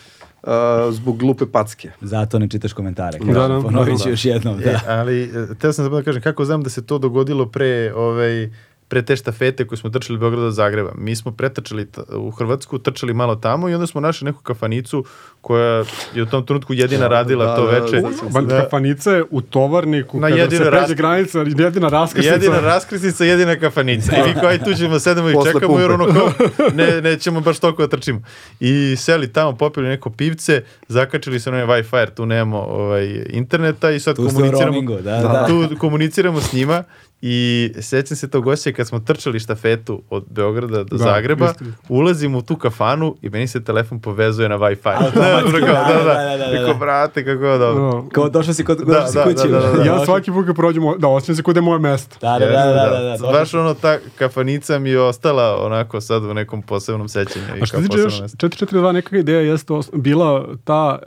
zbog 0.91 1.19
glupe 1.19 1.47
packe. 1.47 1.91
Zato 2.01 2.39
ne 2.39 2.49
čitaš 2.49 2.73
komentare. 2.73 3.19
Da, 3.19 3.49
da. 3.49 3.61
Ponovit 3.63 3.99
ću 3.99 4.05
Da. 4.05 4.11
još 4.11 4.25
jednom. 4.25 4.59
E, 4.61 4.63
Da. 4.63 4.81
ali, 4.87 5.23
e, 5.23 5.55
teo 5.59 5.73
sam 5.73 5.85
samo 5.85 5.97
da 5.97 6.03
kažem, 6.03 6.23
kako 6.23 6.45
znam 6.45 6.63
da 6.63 6.71
se 6.71 6.87
to 6.87 6.99
dogodilo 6.99 7.47
pre, 7.47 7.93
ovaj, 7.97 8.51
pre 8.89 9.03
te 9.03 9.17
štafete 9.17 9.67
koje 9.67 9.79
smo 9.79 9.91
trčali 9.91 10.17
od 10.17 10.21
Beograda 10.21 10.45
do 10.45 10.51
Zagreba. 10.51 10.93
Mi 10.99 11.17
smo 11.17 11.33
pretrčali 11.33 11.89
u 12.17 12.31
Hrvatsku, 12.31 12.79
trčali 12.79 13.15
malo 13.15 13.37
tamo 13.37 13.69
i 13.69 13.75
onda 13.75 13.87
smo 13.87 14.01
našli 14.01 14.25
neku 14.25 14.43
kafanicu 14.43 15.05
koja 15.45 15.85
je 16.15 16.23
u 16.23 16.27
tom 16.27 16.47
trenutku 16.47 16.75
jedina 16.75 17.09
radila 17.09 17.47
da, 17.47 17.57
to 17.57 17.65
da, 17.65 17.71
veče. 17.71 18.01
da, 18.33 18.41
Da. 18.43 18.61
kafanica 18.61 19.11
je 19.13 19.25
u 19.31 19.41
tovarniku, 19.43 20.21
Na 20.21 20.29
kada 20.29 20.43
se 20.43 20.49
pređe 20.49 20.65
rask- 20.67 20.95
granica, 20.95 21.39
jedina 21.39 21.89
raskrsnica. 21.89 22.33
Jedina 22.33 22.61
raskrsnica, 22.61 23.25
jedina 23.25 23.57
kafanica. 23.57 24.17
I 24.17 24.29
mi 24.29 24.35
kao 24.35 24.49
aj 24.49 24.59
tu 24.59 24.75
ćemo 24.75 24.99
sedemo 24.99 25.31
i 25.31 25.35
Posle 25.35 25.53
čekamo 25.53 25.81
jer 25.81 25.91
ono 25.93 26.07
kao 26.07 26.31
ne, 26.75 27.01
nećemo 27.03 27.41
baš 27.41 27.59
toliko 27.59 27.83
da 27.83 27.89
trčimo. 27.89 28.21
I 28.61 28.97
seli 28.99 29.29
tamo, 29.29 29.53
popili 29.55 29.89
neko 29.89 30.11
pivce, 30.11 30.55
zakačili 30.89 31.41
se 31.41 31.51
na 31.51 31.57
onaj 31.57 31.67
Wi-Fi 31.75 31.97
jer 31.97 32.11
tu 32.11 32.27
nemamo 32.27 32.59
ovaj, 32.61 33.25
interneta 33.29 33.91
i 33.91 34.01
sad 34.01 34.17
Tu 34.17 34.23
komuniciramo. 34.25 34.63
roamingu, 34.63 34.95
da, 34.95 35.11
da. 35.13 35.47
Tu 35.47 35.77
komuniciramo 35.79 36.41
s 36.41 36.53
njima 36.53 36.85
i 37.23 37.39
sećam 37.81 38.17
se 38.17 38.31
tog 38.31 38.47
osjeća 38.47 38.77
kad 38.77 38.89
smo 38.89 38.99
trčali 38.99 39.41
štafetu 39.41 40.03
od 40.11 40.25
Beograda 40.27 40.77
do 40.77 40.97
Da, 40.97 41.05
Zagreba, 41.05 41.47
isto. 41.47 41.65
ulazimo 41.89 42.39
u 42.39 42.43
tu 42.43 42.57
kafanu 42.57 43.17
i 43.23 43.29
meni 43.29 43.47
se 43.47 43.65
telefon 43.65 44.01
povezuje 44.01 44.49
na 44.49 44.57
Wi-Fi. 44.57 45.13
Da, 45.13 45.34
da, 45.41 45.61
da, 45.61 45.67
da, 45.67 46.05
da, 46.05 46.15
da, 46.15 46.37
da, 46.37 46.37
da. 46.37 46.51
Rekao, 46.51 46.75
brate, 46.75 47.25
kako 47.25 47.45
je 47.45 47.59
dobro. 47.59 48.03
Da. 48.03 48.09
Kao 48.09 48.29
došao 48.29 48.55
si 48.55 48.65
kod 48.65 48.79
Da, 48.79 48.85
došao 48.85 49.09
si 49.09 49.15
da, 49.15 49.25
kući. 49.25 49.49
da, 49.49 49.59
da, 49.61 49.73
da. 49.73 49.85
Ja 49.85 50.05
svaki 50.05 50.33
put 50.33 50.47
kad 50.47 50.57
prođemo, 50.57 50.97
da, 50.97 51.09
osjećam 51.09 51.35
se 51.37 51.43
kod 51.43 51.57
je 51.57 51.63
moje 51.63 51.79
mesto. 51.79 52.17
Da, 52.21 52.39
da, 52.39 52.47
da, 52.47 52.53
da, 52.53 53.01
da, 53.01 53.17
da, 53.17 53.33
Baš 53.33 53.55
ono, 53.55 53.75
ta 53.75 53.99
kafanica 54.19 54.79
mi 54.79 54.91
je 54.91 55.01
ostala 55.01 55.65
onako 55.67 56.01
sad 56.01 56.25
u 56.25 56.35
nekom 56.35 56.63
posebnom 56.63 57.09
sećanju. 57.09 57.45
i 57.59 57.63
A 57.63 57.67
što 57.67 57.77
tiče 57.77 57.99
još 57.99 58.21
mesto. 58.21 58.49
442, 58.49 58.93
neka 58.93 59.17
ideja 59.19 59.41
jeste 59.41 59.75
bila 59.93 60.47
ta, 60.65 60.99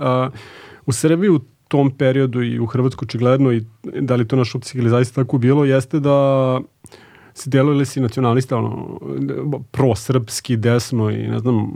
u 0.85 0.91
Srbiji 0.91 1.29
u 1.29 1.39
tom 1.67 1.91
periodu 1.97 2.43
i 2.43 2.59
u 2.59 2.65
Hrvatsku 2.65 3.05
očigledno 3.05 3.51
i 3.51 3.63
da 3.83 4.15
li 4.15 4.27
to 4.27 4.35
naš 4.35 4.55
opcik 4.55 4.75
ili 4.75 4.89
zaista 4.89 5.23
tako 5.23 5.37
bilo, 5.37 5.65
jeste 5.65 5.99
da 5.99 6.59
si 7.37 7.49
deluje 7.49 7.85
si 7.85 8.01
nacionalista, 8.01 8.57
ono, 8.57 8.99
prosrpski, 9.71 10.57
desno 10.57 11.09
i 11.09 11.27
ne 11.27 11.39
znam, 11.39 11.71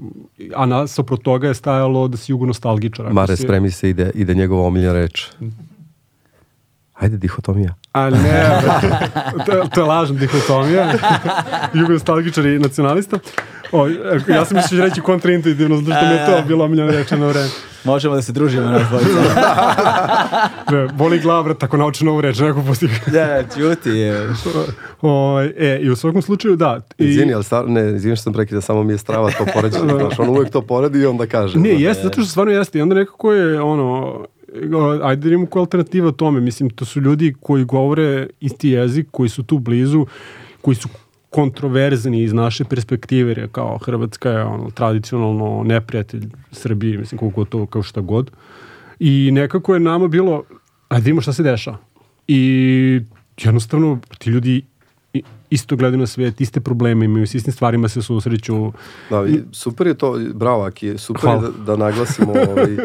a 0.55 0.65
nasopro 0.65 1.17
toga 1.17 1.47
je 1.47 1.53
stajalo 1.53 2.07
da 2.07 2.17
si 2.17 2.31
jugonostalgičar. 2.31 3.13
Mare, 3.13 3.35
si- 3.35 3.43
spremi 3.43 3.71
se, 3.71 3.89
ide, 3.89 4.11
ide 4.15 4.33
njegova 4.35 4.67
omiljena 4.67 4.93
reč. 4.93 5.27
Ajde, 7.01 7.17
dihotomija. 7.17 7.73
Ali 7.91 8.17
ne, 8.17 8.61
to, 9.45 9.67
to 9.73 9.81
je 9.81 9.85
lažna 9.85 10.19
dihotomija. 10.19 10.93
Jugostalgičar 11.79 12.45
i 12.45 12.59
nacionalista. 12.59 13.19
O, 13.71 13.87
ja 14.27 14.45
sam 14.45 14.57
mislio 14.57 14.81
da 14.81 14.87
reći 14.87 15.01
kontraintuitivno, 15.01 15.77
zato 15.77 15.91
što 15.91 16.05
mi 16.05 16.13
je 16.13 16.25
to 16.25 16.47
bilo 16.47 16.65
omiljeno 16.65 16.91
reče 16.91 17.17
na 17.17 17.27
vreme. 17.27 17.49
Možemo 17.83 18.15
da 18.15 18.21
se 18.21 18.31
družimo 18.31 18.65
na 18.65 18.79
dvojica. 18.89 19.19
Ne, 20.71 20.87
boli 20.93 21.19
glav, 21.19 21.43
brat, 21.43 21.63
ako 21.63 21.77
nauči 21.77 22.05
novu 22.05 22.21
reč, 22.21 22.39
neko 22.39 22.63
postiga. 22.67 22.93
da, 23.07 23.43
čuti 23.55 23.89
je. 23.89 24.29
O, 25.01 25.41
e, 25.57 25.79
I 25.81 25.89
u 25.89 25.95
svakom 25.95 26.21
slučaju, 26.21 26.55
da. 26.55 26.81
I, 26.97 27.05
Izvini, 27.05 27.33
ali 27.33 27.43
stvarno, 27.43 27.71
ne, 27.73 27.95
izvini 27.95 28.15
što 28.15 28.23
sam 28.23 28.33
prekida, 28.33 28.61
samo 28.61 28.83
mi 28.83 28.93
je 28.93 28.97
strava 28.97 29.31
to 29.31 29.45
poređenje, 29.53 29.93
znaš, 29.99 30.19
on 30.19 30.29
uvek 30.29 30.51
to 30.51 30.61
poredi 30.61 30.99
i 30.99 31.05
onda 31.05 31.27
kaže. 31.27 31.59
Ne, 31.59 31.81
jeste, 31.81 32.03
zato 32.03 32.21
što 32.21 32.29
stvarno 32.29 32.53
jeste. 32.53 32.79
I 32.79 32.81
onda 32.81 32.95
nekako 32.95 33.33
je, 33.33 33.61
ono, 33.61 34.19
ajde 35.03 35.29
da 35.29 35.33
imamo 35.33 35.45
koja 35.45 35.61
alternativa 35.61 36.11
tome. 36.11 36.41
Mislim, 36.41 36.69
to 36.69 36.85
su 36.85 37.01
ljudi 37.01 37.33
koji 37.39 37.63
govore 37.63 38.27
isti 38.39 38.69
jezik, 38.69 39.07
koji 39.11 39.29
su 39.29 39.43
tu 39.43 39.59
blizu, 39.59 40.05
koji 40.61 40.75
su 40.75 40.89
kontroverzni 41.29 42.23
iz 42.23 42.33
naše 42.33 42.63
perspektive, 42.63 43.29
jer 43.29 43.37
je 43.37 43.47
kao 43.47 43.77
Hrvatska 43.77 44.29
je 44.29 44.43
ono, 44.43 44.71
tradicionalno 44.71 45.63
neprijatelj 45.63 46.27
Srbiji, 46.51 46.97
mislim, 46.97 47.19
koliko 47.19 47.45
to, 47.45 47.65
kao 47.65 47.83
šta 47.83 48.01
god. 48.01 48.31
I 48.99 49.29
nekako 49.31 49.73
je 49.73 49.79
nama 49.79 50.07
bilo, 50.07 50.43
ajde 50.89 51.01
da 51.01 51.05
vidimo 51.05 51.21
šta 51.21 51.33
se 51.33 51.43
dešava. 51.43 51.77
I 52.27 53.01
jednostavno, 53.37 53.99
ti 54.17 54.29
ljudi 54.29 54.61
isto 55.51 55.75
gledaju 55.75 55.99
na 55.99 56.07
svet, 56.07 56.41
iste 56.41 56.61
probleme 56.61 57.05
imaju, 57.05 57.27
s 57.27 57.35
istim 57.35 57.53
stvarima 57.53 57.89
se 57.89 58.01
susreću. 58.01 58.71
Da, 59.09 59.25
i 59.27 59.41
super 59.51 59.87
je 59.87 59.93
to, 59.93 60.19
bravo 60.33 60.63
Aki, 60.63 60.97
super 60.97 61.21
Hvala. 61.21 61.43
je 61.43 61.51
da, 61.51 61.63
da 61.65 61.75
naglasimo, 61.75 62.31
ovaj, 62.31 62.77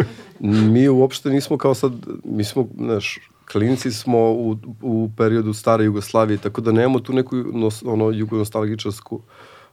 mi 0.72 0.88
uopšte 0.88 1.30
nismo 1.30 1.59
kao 1.59 1.74
sad, 1.74 1.93
mi 2.24 2.44
smo, 2.44 2.68
znaš, 2.76 3.18
klinci 3.52 3.93
smo 3.93 4.18
u, 4.18 4.56
u 4.82 5.10
periodu 5.16 5.52
stare 5.52 5.84
Jugoslavije, 5.84 6.38
tako 6.38 6.60
da 6.60 6.72
nemamo 6.72 7.01
tu 7.01 7.12
neku 7.12 7.36
nos, 7.36 7.82
ono, 7.86 8.10
jugonostalgičarsku, 8.10 9.20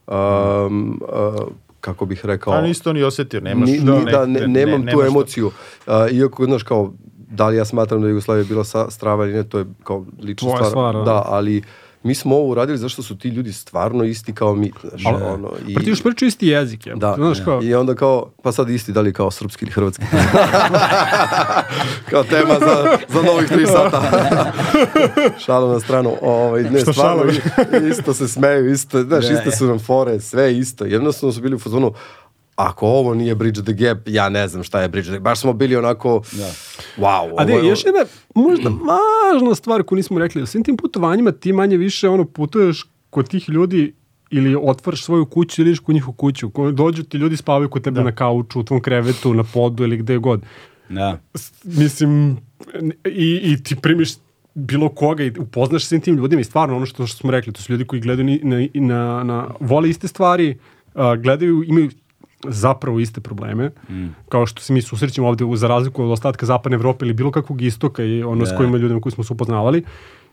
um, 0.07 1.01
uh, 1.01 1.47
kako 1.81 2.05
bih 2.05 2.25
rekao, 2.25 2.53
Pa 2.53 2.61
nisi 2.61 2.83
to 2.83 2.93
ni 2.93 3.03
osjetio, 3.03 3.41
nemaš... 3.41 3.69
ni, 3.69 3.79
da, 3.79 3.99
ni, 3.99 4.11
da, 4.11 4.25
ne, 4.25 4.47
nemam 4.47 4.81
tu 4.81 4.85
nemaš 4.85 5.07
emociju. 5.07 5.51
A, 5.87 6.07
iako, 6.11 6.45
znaš, 6.45 6.63
kao, 6.63 6.93
da 7.29 7.47
li 7.47 7.57
ja 7.57 7.65
smatram 7.65 8.01
da 8.01 8.07
je 8.07 8.11
Jugoslavija 8.11 8.45
bila 8.45 8.63
sa, 8.63 8.91
strava 8.91 9.25
ili 9.25 9.33
ne, 9.33 9.43
to 9.43 9.59
je 9.59 9.65
kao 9.83 10.05
lična 10.21 10.49
Tvoja 10.49 10.57
stvar. 10.57 10.69
stvar, 10.69 10.95
da. 10.95 11.03
da, 11.03 11.23
ali 11.25 11.61
mi 12.03 12.15
smo 12.15 12.35
ovo 12.35 12.45
uradili 12.45 12.77
zašto 12.77 13.03
su 13.03 13.17
ti 13.17 13.27
ljudi 13.27 13.53
stvarno 13.53 14.03
isti 14.03 14.33
kao 14.33 14.55
mi. 14.55 14.71
Znaš, 14.83 15.05
Ali- 15.05 15.23
ono, 15.23 15.51
i, 15.67 15.73
Pa 15.73 15.81
ti 15.81 15.89
još 15.89 16.03
pričaju 16.03 16.27
isti 16.27 16.47
jezik, 16.47 16.87
je. 16.87 16.95
da, 16.95 17.13
Znaš, 17.15 17.37
kao, 17.39 17.63
i 17.63 17.75
onda 17.75 17.95
kao, 17.95 18.29
pa 18.43 18.51
sad 18.51 18.69
isti, 18.69 18.91
da 18.91 19.01
li 19.01 19.13
kao 19.13 19.31
srpski 19.31 19.65
ili 19.65 19.71
hrvatski. 19.71 20.03
kao 22.09 22.23
tema 22.23 22.53
za, 22.55 22.85
za 23.09 23.21
novih 23.23 23.47
tri 23.47 23.65
sata. 23.67 24.01
Šalu 25.45 25.67
na 25.67 25.79
stranu. 25.79 26.13
Ovaj, 26.21 26.63
ne, 26.63 26.79
Što 26.79 26.93
stvarno, 26.93 27.31
šalovi? 27.31 27.41
i- 27.79 27.89
isto 27.91 28.13
se 28.13 28.27
smeju, 28.27 28.71
isto, 28.71 29.03
znaš, 29.03 29.23
iste 29.25 29.43
je. 29.45 29.51
su 29.51 29.67
nam 29.67 29.79
fore, 29.79 30.19
sve 30.19 30.57
isto. 30.57 30.85
Jednostavno 30.85 31.33
su 31.33 31.41
bili 31.41 31.55
u 31.55 31.59
fazonu, 31.59 31.93
ako 32.55 32.87
ovo 32.87 33.13
nije 33.13 33.35
Bridge 33.35 33.61
the 33.63 33.73
Gap, 33.75 33.97
ja 34.07 34.29
ne 34.29 34.47
znam 34.47 34.63
šta 34.63 34.81
je 34.81 34.89
Bridge 34.89 35.05
the 35.05 35.13
Gap. 35.13 35.23
Baš 35.23 35.39
smo 35.39 35.53
bili 35.53 35.75
onako, 35.75 36.21
wow. 36.97 37.35
A 37.37 37.45
ne, 37.45 37.53
je- 37.53 37.65
još 37.65 37.85
jedna 37.85 38.05
možda 38.35 38.69
važna 38.69 39.55
stvar 39.55 39.83
koju 39.83 39.97
nismo 39.97 40.19
rekli. 40.19 40.47
Svim 40.47 40.63
tim 40.63 40.77
putovanjima 40.77 41.31
ti 41.31 41.53
manje 41.53 41.77
više 41.77 42.09
ono 42.09 42.25
putuješ 42.25 42.85
kod 43.09 43.29
tih 43.29 43.49
ljudi 43.49 43.93
ili 44.29 44.55
otvoriš 44.57 45.03
svoju 45.03 45.25
kuću 45.25 45.61
ili 45.61 45.77
kod 45.77 45.95
njihovu 45.95 46.13
kuću. 46.13 46.49
Ko- 46.49 46.71
Dođu 46.71 47.03
ti 47.03 47.17
ljudi 47.17 47.37
spavaju 47.37 47.69
kod 47.69 47.83
tebe 47.83 48.03
na 48.03 48.11
kauču, 48.11 48.59
u 48.59 48.63
tvom 48.63 48.81
krevetu, 48.81 49.33
na 49.33 49.43
podu 49.43 49.83
ili 49.83 49.97
gde 49.97 50.17
god. 50.17 50.41
Da. 50.89 51.19
Mislim, 51.63 52.37
i, 53.05 53.39
i 53.43 53.63
ti 53.63 53.75
primiš 53.75 54.09
bilo 54.55 54.89
koga 54.89 55.23
i 55.23 55.31
upoznaš 55.31 55.81
se 55.81 55.87
svim 55.87 56.01
tim 56.01 56.15
ljudima 56.15 56.41
i 56.41 56.45
stvarno 56.45 56.75
ono 56.77 56.85
što, 56.85 57.07
što 57.07 57.17
smo 57.17 57.31
rekli, 57.31 57.53
to 57.53 57.61
su 57.61 57.71
ljudi 57.71 57.85
koji 57.85 58.01
gledaju 58.01 58.39
na, 58.43 58.67
na, 58.75 59.23
na 59.23 59.47
vole 59.59 59.89
iste 59.89 60.07
stvari, 60.07 60.57
gledaju, 61.17 61.63
imaju 61.63 61.89
zapravo 62.47 62.99
iste 62.99 63.21
probleme, 63.21 63.71
kao 64.29 64.45
što 64.45 64.61
se 64.61 64.73
mi 64.73 64.81
susrećemo 64.81 65.27
ovde 65.27 65.45
za 65.55 65.67
razliku 65.67 66.03
od 66.03 66.11
ostatka 66.11 66.45
zapadne 66.45 66.75
Evrope 66.75 67.05
ili 67.05 67.13
bilo 67.13 67.31
kakvog 67.31 67.61
istoka 67.61 68.03
i 68.03 68.23
ono 68.23 68.45
s 68.45 68.49
Da. 68.49 68.57
kojima 68.57 68.77
ljudima 68.77 69.01
koji 69.01 69.13
smo 69.13 69.23
se 69.23 69.33
upoznavali 69.33 69.83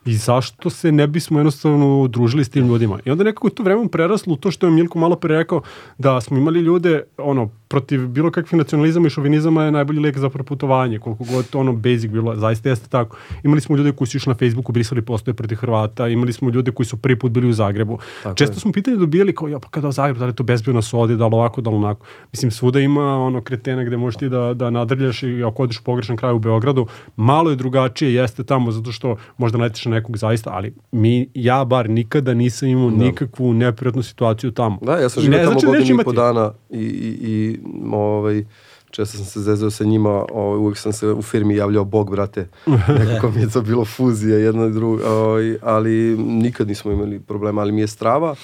i 0.05 0.13
zašto 0.13 0.69
se 0.69 0.91
ne 0.91 1.07
bismo 1.07 1.39
jednostavno 1.39 2.07
družili 2.07 2.45
s 2.45 2.49
tim 2.49 2.67
ljudima. 2.67 2.99
I 3.05 3.11
onda 3.11 3.23
nekako 3.23 3.47
je 3.47 3.55
to 3.55 3.63
vremenom 3.63 3.89
preraslo 3.89 4.33
u 4.33 4.37
to 4.37 4.51
što 4.51 4.67
je 4.67 4.71
Milko 4.71 4.99
malo 4.99 5.15
pre 5.15 5.37
rekao 5.37 5.61
da 5.97 6.21
smo 6.21 6.37
imali 6.37 6.59
ljude 6.59 7.03
ono 7.17 7.49
protiv 7.71 8.07
bilo 8.07 8.31
kakvih 8.31 8.57
nacionalizama 8.57 9.07
i 9.07 9.09
šovinizama 9.09 9.63
je 9.63 9.71
najbolji 9.71 9.99
lek 9.99 10.17
za 10.17 10.29
putovanje, 10.29 10.99
koliko 10.99 11.23
god 11.23 11.49
to 11.49 11.59
ono 11.59 11.73
basic 11.73 12.11
bilo, 12.11 12.35
zaista 12.35 12.69
jeste 12.69 12.89
tako. 12.89 13.17
Imali 13.43 13.61
smo 13.61 13.77
ljude 13.77 13.91
koji 13.91 14.07
su 14.07 14.17
išli 14.17 14.29
na 14.29 14.35
Facebooku, 14.35 14.71
brisali 14.71 15.01
postoje 15.01 15.33
protiv 15.33 15.55
Hrvata, 15.55 16.07
imali 16.07 16.33
smo 16.33 16.49
ljude 16.49 16.71
koji 16.71 16.85
su 16.85 16.97
prvi 16.97 17.19
put 17.19 17.31
bili 17.31 17.49
u 17.49 17.53
Zagrebu. 17.53 17.99
Često 18.35 18.59
smo 18.59 18.71
pitanje 18.71 18.97
dobijali 18.97 19.35
kao, 19.35 19.47
ja 19.47 19.59
pa 19.59 19.69
kada 19.69 19.87
u 19.87 19.91
Zagrebu, 19.91 20.19
da 20.19 20.25
li 20.25 20.31
je 20.31 20.35
to 20.35 20.43
bezbedno 20.43 20.81
sodi, 20.81 21.15
da 21.15 21.27
li 21.27 21.35
ovako, 21.35 21.61
da 21.61 21.69
li 21.69 21.75
onako. 21.75 22.05
Mislim, 22.31 22.51
svuda 22.51 22.79
ima 22.79 23.17
ono 23.17 23.41
kretena 23.41 23.83
gde 23.83 23.97
možeš 23.97 24.17
ti 24.17 24.29
da, 24.29 24.53
da 24.53 24.69
nadrljaš 24.69 25.23
i 25.23 25.43
ako 25.43 25.63
odeš 25.63 25.79
u 25.79 25.83
pogrešan 25.83 26.17
kraj 26.17 26.33
u 26.33 26.39
Beogradu, 26.39 26.87
malo 27.15 27.49
je 27.49 27.55
drugačije, 27.55 28.13
jeste 28.13 28.43
tamo 28.43 28.71
zato 28.71 28.91
što 28.91 29.15
možda 29.37 29.57
naletiš 29.57 29.85
na 29.85 29.91
nekog 29.91 30.17
zaista, 30.17 30.49
ali 30.53 30.73
mi, 30.91 31.29
ja 31.33 31.65
bar 31.65 31.89
nikada 31.89 32.33
nisam 32.33 32.69
imao 32.69 32.89
nikakvu 32.89 33.53
neprijatnu 33.53 34.03
situaciju 34.03 34.51
tamo. 34.51 34.77
Da, 34.81 34.97
ja 34.97 35.09
sam 35.09 35.23
živio 35.23 35.37
tamo 35.37 35.51
znači 35.51 35.65
da 35.65 35.71
godinu 35.71 36.01
i 36.01 36.03
po 36.03 36.11
dana 36.11 36.51
i, 36.69 36.77
i, 36.77 37.17
i 37.21 37.59
ovaj, 37.91 38.45
često 38.91 39.17
sam 39.17 39.25
se 39.25 39.39
zezao 39.39 39.69
sa 39.69 39.83
njima, 39.83 40.25
ovaj, 40.31 40.57
uvek 40.57 40.77
sam 40.77 40.93
se 40.93 41.07
u 41.07 41.21
firmi 41.21 41.55
javljao 41.55 41.85
Bog, 41.85 42.11
brate. 42.11 42.47
Nekako 42.99 43.31
mi 43.31 43.41
je 43.41 43.49
to 43.49 43.61
bilo 43.61 43.85
fuzija 43.85 44.37
jedna 44.37 44.65
i 44.65 44.71
druga, 44.71 45.09
ovaj, 45.09 45.57
ali 45.61 46.17
nikad 46.17 46.67
nismo 46.67 46.91
imali 46.91 47.19
problema, 47.19 47.61
ali 47.61 47.71
mi 47.71 47.81
je 47.81 47.87
strava 47.87 48.35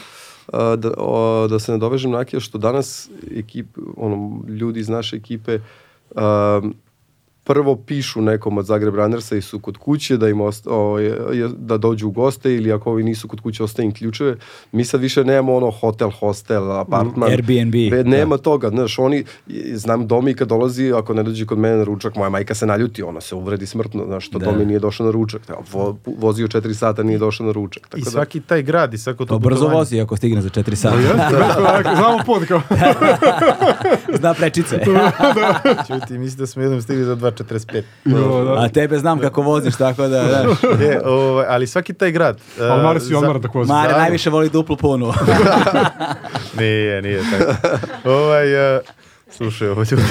da, 0.53 0.91
o, 0.97 1.47
da 1.47 1.59
se 1.59 1.71
nadovežem 1.71 2.11
na 2.11 2.19
Akija, 2.19 2.39
što 2.39 2.57
danas 2.57 3.09
ekip, 3.35 3.67
ono, 3.97 4.41
ljudi 4.47 4.79
iz 4.79 4.89
naše 4.89 5.15
ekipe 5.15 5.59
a, 6.15 6.61
prvo 7.47 7.75
pišu 7.77 8.21
nekom 8.21 8.57
od 8.57 8.65
Zagreb 8.65 8.95
Runnersa 8.95 9.35
i 9.35 9.41
su 9.41 9.59
kod 9.59 9.77
kuće 9.77 10.17
da 10.17 10.29
im 10.29 10.41
osta, 10.41 10.69
o, 10.71 10.99
je- 10.99 11.07
je- 11.33 11.49
da 11.49 11.77
dođu 11.77 12.07
u 12.07 12.11
goste 12.11 12.55
ili 12.55 12.71
ako 12.71 12.91
ovi 12.91 13.03
nisu 13.03 13.27
kod 13.27 13.41
kuće 13.41 13.63
ostaje 13.63 13.85
im 13.85 13.93
ključeve. 13.93 14.35
Mi 14.71 14.85
sad 14.85 15.01
više 15.01 15.23
nemamo 15.23 15.55
ono 15.55 15.71
hotel, 15.71 16.09
hostel, 16.11 16.71
apartman. 16.73 17.29
Airbnb. 17.29 17.71
Be- 17.91 18.03
nema 18.05 18.37
toga, 18.37 18.69
znaš, 18.69 18.99
oni, 18.99 19.17
i- 19.47 19.75
znam 19.75 20.07
Domi 20.07 20.33
kad 20.33 20.47
dolazi, 20.47 20.91
ako 20.93 21.13
ne 21.13 21.23
dođe 21.23 21.45
kod 21.45 21.57
mene 21.57 21.77
na 21.77 21.83
ručak, 21.83 22.15
moja 22.15 22.29
majka 22.29 22.55
se 22.55 22.65
naljuti, 22.65 23.03
ona 23.03 23.21
se 23.21 23.35
uvredi 23.35 23.65
smrtno, 23.65 24.05
znaš, 24.05 24.25
što 24.25 24.39
Da. 24.39 24.45
Domi 24.45 24.65
nije 24.65 24.79
došao 24.79 25.05
na 25.05 25.11
ručak. 25.11 25.41
Vo, 25.71 25.97
vozio 26.07 26.47
četiri 26.47 26.73
sata, 26.75 27.03
nije 27.03 27.17
došao 27.19 27.45
na 27.45 27.51
ručak. 27.51 27.83
I 27.83 27.89
Tako 27.89 28.01
da, 28.01 28.09
svaki 28.11 28.39
taj 28.41 28.61
grad 28.63 28.93
i 28.93 28.97
svako 28.97 29.17
to 29.19 29.25
To 29.27 29.39
brzo 29.39 29.55
putovanje. 29.55 29.77
vozi 29.77 29.99
ako 29.99 30.17
stigne 30.17 30.41
za 30.41 30.49
4 30.49 30.75
sata. 30.75 30.97
Znamo 31.95 32.19
put 32.25 32.47
kao. 32.47 32.61
Zna 34.19 34.33
prečice. 34.33 34.79
Čuti, 35.89 36.17
mislim 36.17 36.37
da 36.37 36.47
smo 36.47 36.61
jednom 36.61 36.81
stigli 36.81 37.03
za 37.05 37.15
2.45. 37.39 37.83
Da, 38.05 38.45
da. 38.45 38.61
A 38.61 38.69
tebe 38.69 38.97
znam 38.97 39.19
kako 39.19 39.41
voziš, 39.41 39.75
tako 39.75 40.07
da, 40.07 40.23
znaš. 40.27 40.57
E, 40.91 40.99
ovaj, 41.05 41.45
ali 41.49 41.67
svaki 41.67 41.93
taj 41.93 42.11
grad... 42.11 42.35
uh, 42.57 42.63
Ali 42.71 42.83
Mare 42.83 42.99
si 42.99 43.05
za- 43.05 43.17
odmara 43.17 43.39
tako 43.39 43.57
vozi. 43.59 43.71
Mare 43.71 43.93
najviše 43.93 44.29
voli 44.29 44.49
duplu 44.49 44.77
punu. 44.77 45.13
Nije, 46.59 47.01
nije 47.01 47.21
tako. 47.31 47.79
ovaj, 48.09 48.75
uh, 48.75 48.81
slušaj 49.31 49.67
ovo 49.67 49.83
ljudi. 49.91 50.03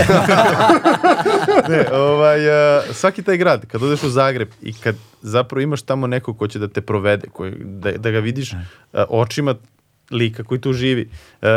ne, 1.68 1.86
ovaj, 1.92 2.48
uh, 2.48 2.84
svaki 2.92 3.22
taj 3.22 3.36
grad, 3.36 3.66
kad 3.66 3.82
odeš 3.82 4.02
u 4.02 4.08
Zagreb 4.08 4.48
i 4.62 4.72
kad 4.72 4.94
zapravo 5.22 5.60
imaš 5.60 5.82
tamo 5.82 6.06
neko 6.06 6.34
ko 6.34 6.48
će 6.48 6.58
da 6.58 6.68
te 6.68 6.80
provede, 6.80 7.28
koji, 7.32 7.52
da, 7.58 7.92
da 7.92 8.10
ga 8.10 8.18
vidiš 8.18 8.52
uh, 8.52 8.58
očima 9.08 9.54
lika 10.10 10.44
koji 10.44 10.60
tu 10.60 10.72
živi. 10.72 11.08
Uh, 11.42 11.48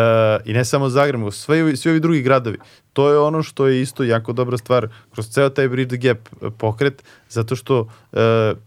I 0.45 0.53
ne 0.53 0.65
samo 0.65 0.89
Zagreb, 0.89 1.19
nego 1.19 1.31
sve, 1.31 1.75
svi 1.75 1.89
ovi 1.89 1.99
drugi 1.99 2.21
gradovi. 2.21 2.57
To 2.93 3.09
je 3.09 3.19
ono 3.19 3.43
što 3.43 3.67
je 3.67 3.81
isto 3.81 4.03
jako 4.03 4.33
dobra 4.33 4.57
stvar 4.57 4.87
kroz 5.13 5.29
ceo 5.29 5.49
taj 5.49 5.67
Bridge 5.67 5.97
Gap 5.97 6.17
uh, 6.41 6.53
pokret, 6.57 7.03
zato 7.29 7.55
što 7.55 7.79
uh, 7.79 8.19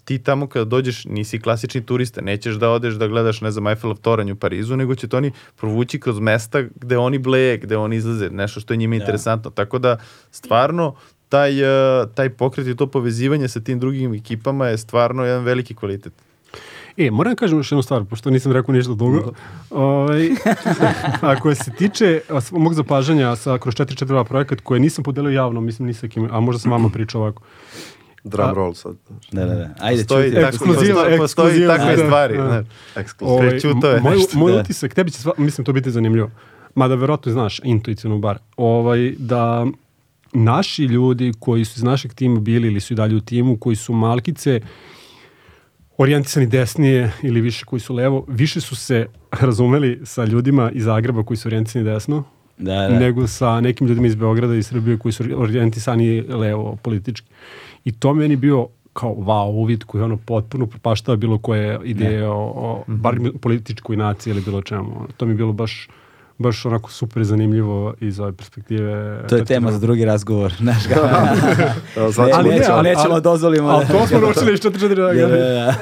ti 0.04 0.18
tamo 0.18 0.46
kada 0.46 0.64
dođeš 0.64 1.04
nisi 1.04 1.40
klasični 1.40 1.86
turista, 1.86 2.20
nećeš 2.20 2.54
da 2.54 2.70
odeš 2.70 2.94
da 2.94 3.06
gledaš, 3.06 3.40
ne 3.40 3.50
znam, 3.50 3.66
Eiffelov 3.66 3.96
toranj 3.96 4.30
u 4.30 4.36
Parizu, 4.36 4.76
nego 4.76 4.94
će 4.94 5.08
to 5.08 5.16
oni 5.16 5.32
provući 5.56 6.00
kroz 6.00 6.20
mesta 6.20 6.62
gde 6.62 6.98
oni 6.98 7.18
bleje, 7.18 7.58
gde 7.58 7.76
oni 7.76 7.96
izlaze, 7.96 8.30
nešto 8.30 8.60
što 8.60 8.72
je 8.72 8.78
njima 8.78 8.94
interesantno. 8.94 9.50
Tako 9.50 9.78
da, 9.78 9.96
stvarno, 10.30 10.94
taj, 11.28 11.62
uh, 11.62 12.08
taj 12.14 12.30
pokret 12.30 12.66
i 12.66 12.76
to 12.76 12.86
povezivanje 12.86 13.48
sa 13.48 13.60
tim 13.60 13.80
drugim 13.80 14.14
ekipama 14.14 14.66
je 14.66 14.78
stvarno 14.78 15.24
jedan 15.24 15.44
veliki 15.44 15.74
kvalitet. 15.74 16.12
E, 16.96 17.10
moram 17.10 17.32
da 17.32 17.36
kažem 17.36 17.58
još 17.58 17.72
jednu 17.72 17.82
stvar, 17.82 18.04
pošto 18.04 18.30
nisam 18.30 18.52
rekao 18.52 18.74
ništa 18.74 18.94
dugo. 18.94 19.32
Ovaj, 19.70 20.30
ako 21.32 21.54
se 21.54 21.70
tiče 21.70 22.20
mog 22.50 22.74
zapažanja 22.74 23.36
sa 23.36 23.58
kroz 23.58 23.74
442 23.74 24.24
projekat 24.24 24.60
koje 24.60 24.80
nisam 24.80 25.04
podelio 25.04 25.30
javno, 25.30 25.60
mislim 25.60 25.86
ni 25.86 25.94
sa 25.94 26.08
kim, 26.08 26.28
a 26.32 26.40
možda 26.40 26.58
sam 26.58 26.70
vama 26.70 26.88
pričao 26.94 27.20
ovako. 27.20 27.42
drum 28.24 28.54
roll 28.54 28.74
sad. 28.74 28.96
Da, 29.32 29.44
da, 29.44 29.54
da. 29.54 29.70
Ajde, 29.80 30.02
Postoji, 30.02 30.30
čuti. 30.30 30.40
tako, 30.42 30.48
Ekskluziva, 30.48 30.94
postoji, 30.94 31.18
postoji 31.18 31.48
ekskluziva, 31.48 31.76
takve 31.76 31.96
da, 31.96 32.04
stvari. 32.04 32.36
da. 32.36 32.46
znaš. 32.46 32.66
Ekskluzivno. 32.96 33.78
Ovaj, 33.78 33.94
je 33.94 34.00
moj, 34.00 34.16
nešto, 34.16 34.38
moj 34.38 34.52
da. 34.52 34.60
utisak, 34.60 34.94
tebi 34.94 35.10
će, 35.10 35.18
sva, 35.18 35.32
mislim, 35.36 35.64
to 35.64 35.72
biti 35.72 35.90
zanimljivo. 35.90 36.30
Mada 36.74 36.94
verovatno 36.94 37.32
znaš, 37.32 37.60
intuitivno 37.64 38.18
bar, 38.18 38.38
ovaj, 38.56 39.14
da 39.18 39.66
naši 40.32 40.84
ljudi 40.84 41.32
koji 41.38 41.64
su 41.64 41.72
iz 41.76 41.82
našeg 41.82 42.14
tima 42.14 42.40
bili 42.40 42.68
ili 42.68 42.80
su 42.80 42.92
i 42.92 42.96
dalje 42.96 43.16
u 43.16 43.20
timu, 43.20 43.56
koji 43.56 43.76
su 43.76 43.92
malkice 43.92 44.60
orijentisani 46.02 46.46
desnije 46.46 47.12
ili 47.22 47.40
više 47.40 47.64
koji 47.64 47.80
su 47.80 47.94
levo, 47.94 48.24
više 48.28 48.60
su 48.60 48.76
se 48.76 49.06
razumeli 49.30 50.00
sa 50.04 50.24
ljudima 50.24 50.70
iz 50.70 50.84
Zagreba 50.84 51.22
koji 51.22 51.36
su 51.36 51.48
orijentisani 51.48 51.84
desno, 51.84 52.24
Da, 52.58 52.88
da. 52.88 52.98
nego 52.98 53.26
sa 53.26 53.60
nekim 53.60 53.86
ljudima 53.86 54.06
iz 54.06 54.14
Beograda 54.14 54.54
i 54.54 54.62
Srbije 54.62 54.98
koji 54.98 55.12
su 55.12 55.24
orijentisani 55.36 56.20
levo 56.20 56.76
politički. 56.82 57.28
I 57.84 57.92
to 57.92 58.14
meni 58.14 58.36
bio 58.36 58.68
kao 58.92 59.14
wow 59.14 59.50
uvid 59.50 59.84
koji 59.84 60.04
ono 60.04 60.16
potpuno 60.16 60.66
propaštava 60.66 61.16
bilo 61.16 61.38
koje 61.38 61.80
ideje 61.84 62.28
o, 62.28 62.34
o 62.34 62.84
bar 62.86 63.16
političkoj 63.40 63.96
naciji 63.96 64.30
ili 64.30 64.40
bilo 64.40 64.62
čemu. 64.62 65.06
To 65.16 65.26
mi 65.26 65.32
je 65.32 65.36
bilo 65.36 65.52
baš 65.52 65.88
baš 66.38 66.66
onako 66.66 66.90
super 66.90 67.24
zanimljivo 67.24 67.94
iz 68.00 68.20
ove 68.20 68.32
perspektive. 68.32 69.22
To 69.28 69.36
je 69.36 69.44
tema 69.44 69.72
za 69.72 69.78
drugi 69.78 70.04
razgovor. 70.04 70.54
Znaš 70.58 70.88
ga. 70.88 70.94
Ali 72.32 72.48
ne, 72.48 72.56
nećemo, 72.56 72.76
ali- 72.76 72.88
nećemo 72.88 73.08
ali- 73.10 73.22
dozvolimo. 73.22 73.68
Ali 73.68 73.86
da- 73.86 73.92
to 73.92 74.06
smo 74.06 74.18
naučili 74.20 74.52
iz 74.54 74.60
44 74.60 74.88
Da, 75.12 75.12
dana. 75.20 75.28
da, 75.28 75.36
da. 75.38 75.74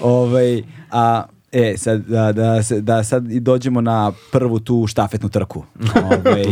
Ovaj, 0.00 0.62
a, 0.90 1.22
e, 1.52 1.74
sad, 1.76 2.00
da, 2.00 2.32
da, 2.32 2.52
da 2.72 3.04
sad 3.04 3.30
i 3.30 3.40
dođemo 3.40 3.80
na 3.80 4.12
prvu 4.32 4.58
tu 4.58 4.84
štafetnu 4.88 5.28
trku. 5.28 5.64
Ovaj, 5.96 6.44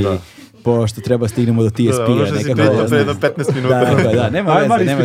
Pošto 0.64 1.00
treba 1.00 1.28
stignemo 1.28 1.62
do 1.62 1.70
TSP-a. 1.70 1.82
Da, 1.98 2.12
ono 2.12 2.26
što 2.26 2.36
si 2.36 2.44
pričao 2.44 2.54
pre 2.68 2.86
znaš. 2.88 2.98
jedno 2.98 3.14
15 3.14 3.54
minuta. 3.54 3.80
Da, 3.80 4.02
da, 4.02 4.12
da, 4.12 4.30
nema 4.30 4.50
Aj, 4.50 4.56
veze, 4.56 4.68
Mari, 4.68 4.84
nema. 4.84 5.02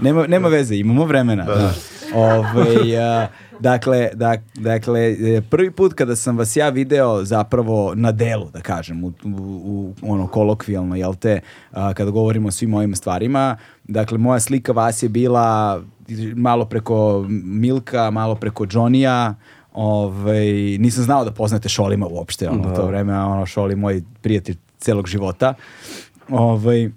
Nema, 0.00 0.26
nema 0.26 0.48
veze, 0.48 0.76
imamo 0.76 1.04
vremena. 1.04 1.44
Da. 1.44 1.72
Ovaj, 2.14 2.98
a, 2.98 3.28
dakle, 3.60 4.08
da, 4.14 4.36
dakle, 4.54 5.00
e, 5.10 5.42
prvi 5.50 5.70
put 5.70 5.94
kada 5.94 6.16
sam 6.16 6.38
vas 6.38 6.56
ja 6.56 6.68
video 6.68 7.24
zapravo 7.24 7.94
na 7.94 8.12
delu, 8.12 8.50
da 8.52 8.60
kažem, 8.60 9.04
u, 9.04 9.12
u, 9.24 9.94
u 10.02 10.12
ono 10.12 10.26
kolokvijalno, 10.26 10.96
jel 10.96 11.14
te, 11.14 11.40
a, 11.72 11.94
kada 11.94 12.10
govorimo 12.10 12.48
o 12.48 12.50
svim 12.50 12.74
ovim 12.74 12.96
stvarima, 12.96 13.56
dakle, 13.84 14.18
moja 14.18 14.40
slika 14.40 14.72
vas 14.72 15.02
je 15.02 15.08
bila 15.08 15.80
malo 16.34 16.64
preko 16.64 17.24
Milka, 17.28 18.10
malo 18.10 18.34
preko 18.34 18.64
Johnny-a, 18.66 19.34
Ovaj, 19.72 20.46
nisam 20.78 21.04
znao 21.04 21.24
da 21.24 21.30
poznate 21.30 21.68
Šolima 21.68 22.06
uopšte, 22.06 22.48
ono, 22.48 22.72
u 22.72 22.76
to 22.76 22.86
vreme, 22.86 23.18
ono, 23.18 23.46
Šoli 23.46 23.76
moj 23.76 24.02
prijatelj 24.22 24.56
celog 24.78 25.06
života. 25.06 25.54
Ovaj, 26.28 26.90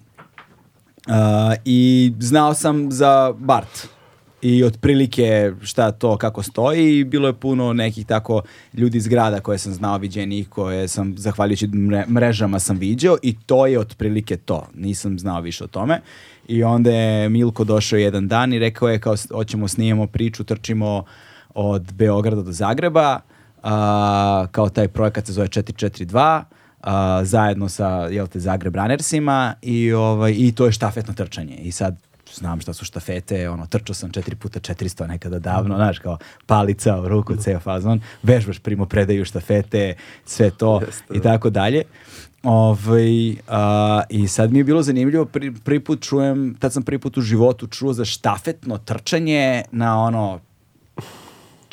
a, 1.07 1.53
I 1.65 2.13
znao 2.19 2.53
sam 2.53 2.91
za 2.91 3.33
Bart 3.37 3.87
i 4.43 4.63
otprilike 4.63 5.53
šta 5.61 5.91
to 5.91 6.17
kako 6.17 6.43
stoji 6.43 6.99
i 6.99 7.03
bilo 7.03 7.27
je 7.27 7.33
puno 7.33 7.73
nekih 7.73 8.05
tako 8.05 8.41
ljudi 8.73 8.97
iz 8.97 9.07
grada 9.07 9.39
koje 9.39 9.57
sam 9.57 9.73
znao 9.73 9.97
viđenih 9.97 10.49
koje 10.49 10.87
sam 10.87 11.17
zahvaljujući 11.17 11.67
mre- 11.67 12.09
mrežama 12.09 12.59
sam 12.59 12.77
viđao 12.77 13.17
i 13.21 13.35
to 13.45 13.67
je 13.67 13.79
otprilike 13.79 14.37
to. 14.37 14.67
Nisam 14.75 15.19
znao 15.19 15.41
više 15.41 15.63
o 15.63 15.67
tome. 15.67 16.01
I 16.47 16.63
onda 16.63 16.91
je 16.91 17.29
Milko 17.29 17.63
došao 17.63 17.97
jedan 17.97 18.27
dan 18.27 18.53
i 18.53 18.59
rekao 18.59 18.89
je 18.89 18.99
kao 18.99 19.15
hoćemo 19.31 19.67
snijemo 19.67 20.07
priču 20.07 20.43
trčimo 20.43 21.03
od 21.53 21.93
Beograda 21.93 22.41
do 22.41 22.51
Zagreba 22.51 23.19
a, 23.63 24.47
kao 24.51 24.69
taj 24.69 24.87
projekat 24.87 25.25
se 25.25 25.33
zove 25.33 25.47
442 25.47 26.43
a, 26.81 27.21
zajedno 27.23 27.69
sa 27.69 27.87
jel 27.87 28.27
te 28.27 28.39
Zagreb 28.39 28.75
Runnersima 28.75 29.53
i 29.61 29.93
ovaj 29.93 30.33
i 30.37 30.51
to 30.51 30.65
je 30.65 30.71
štafetno 30.71 31.13
trčanje. 31.13 31.55
I 31.55 31.71
sad 31.71 32.12
znam 32.35 32.61
šta 32.61 32.73
su 32.73 32.85
štafete, 32.85 33.49
ono, 33.49 33.67
trčao 33.67 33.93
sam 33.93 34.11
4 34.11 34.35
puta 34.35 34.59
400 34.59 35.07
nekada 35.07 35.39
davno, 35.39 35.75
znaš, 35.75 35.99
kao 35.99 36.17
palica 36.45 36.99
u 36.99 37.07
ruku, 37.07 37.35
ceo 37.35 37.59
fazon, 37.59 38.01
vežbaš 38.23 38.59
primo 38.59 38.85
predaju 38.85 39.25
štafete, 39.25 39.95
sve 40.25 40.51
to 40.51 40.81
i 41.13 41.19
tako 41.19 41.49
dalje. 41.49 41.83
Ovaj, 42.43 43.35
a, 43.47 44.03
I 44.09 44.27
sad 44.27 44.51
mi 44.51 44.59
je 44.59 44.63
bilo 44.63 44.81
zanimljivo, 44.81 45.25
pri, 45.25 45.53
prvi 45.63 45.79
put 45.79 46.01
čujem, 46.01 46.55
tad 46.59 46.73
sam 46.73 46.83
prvi 46.83 46.99
put 46.99 47.17
u 47.17 47.21
životu 47.21 47.67
čuo 47.67 47.93
za 47.93 48.05
štafetno 48.05 48.77
trčanje 48.77 49.63
na 49.71 50.03
ono 50.03 50.39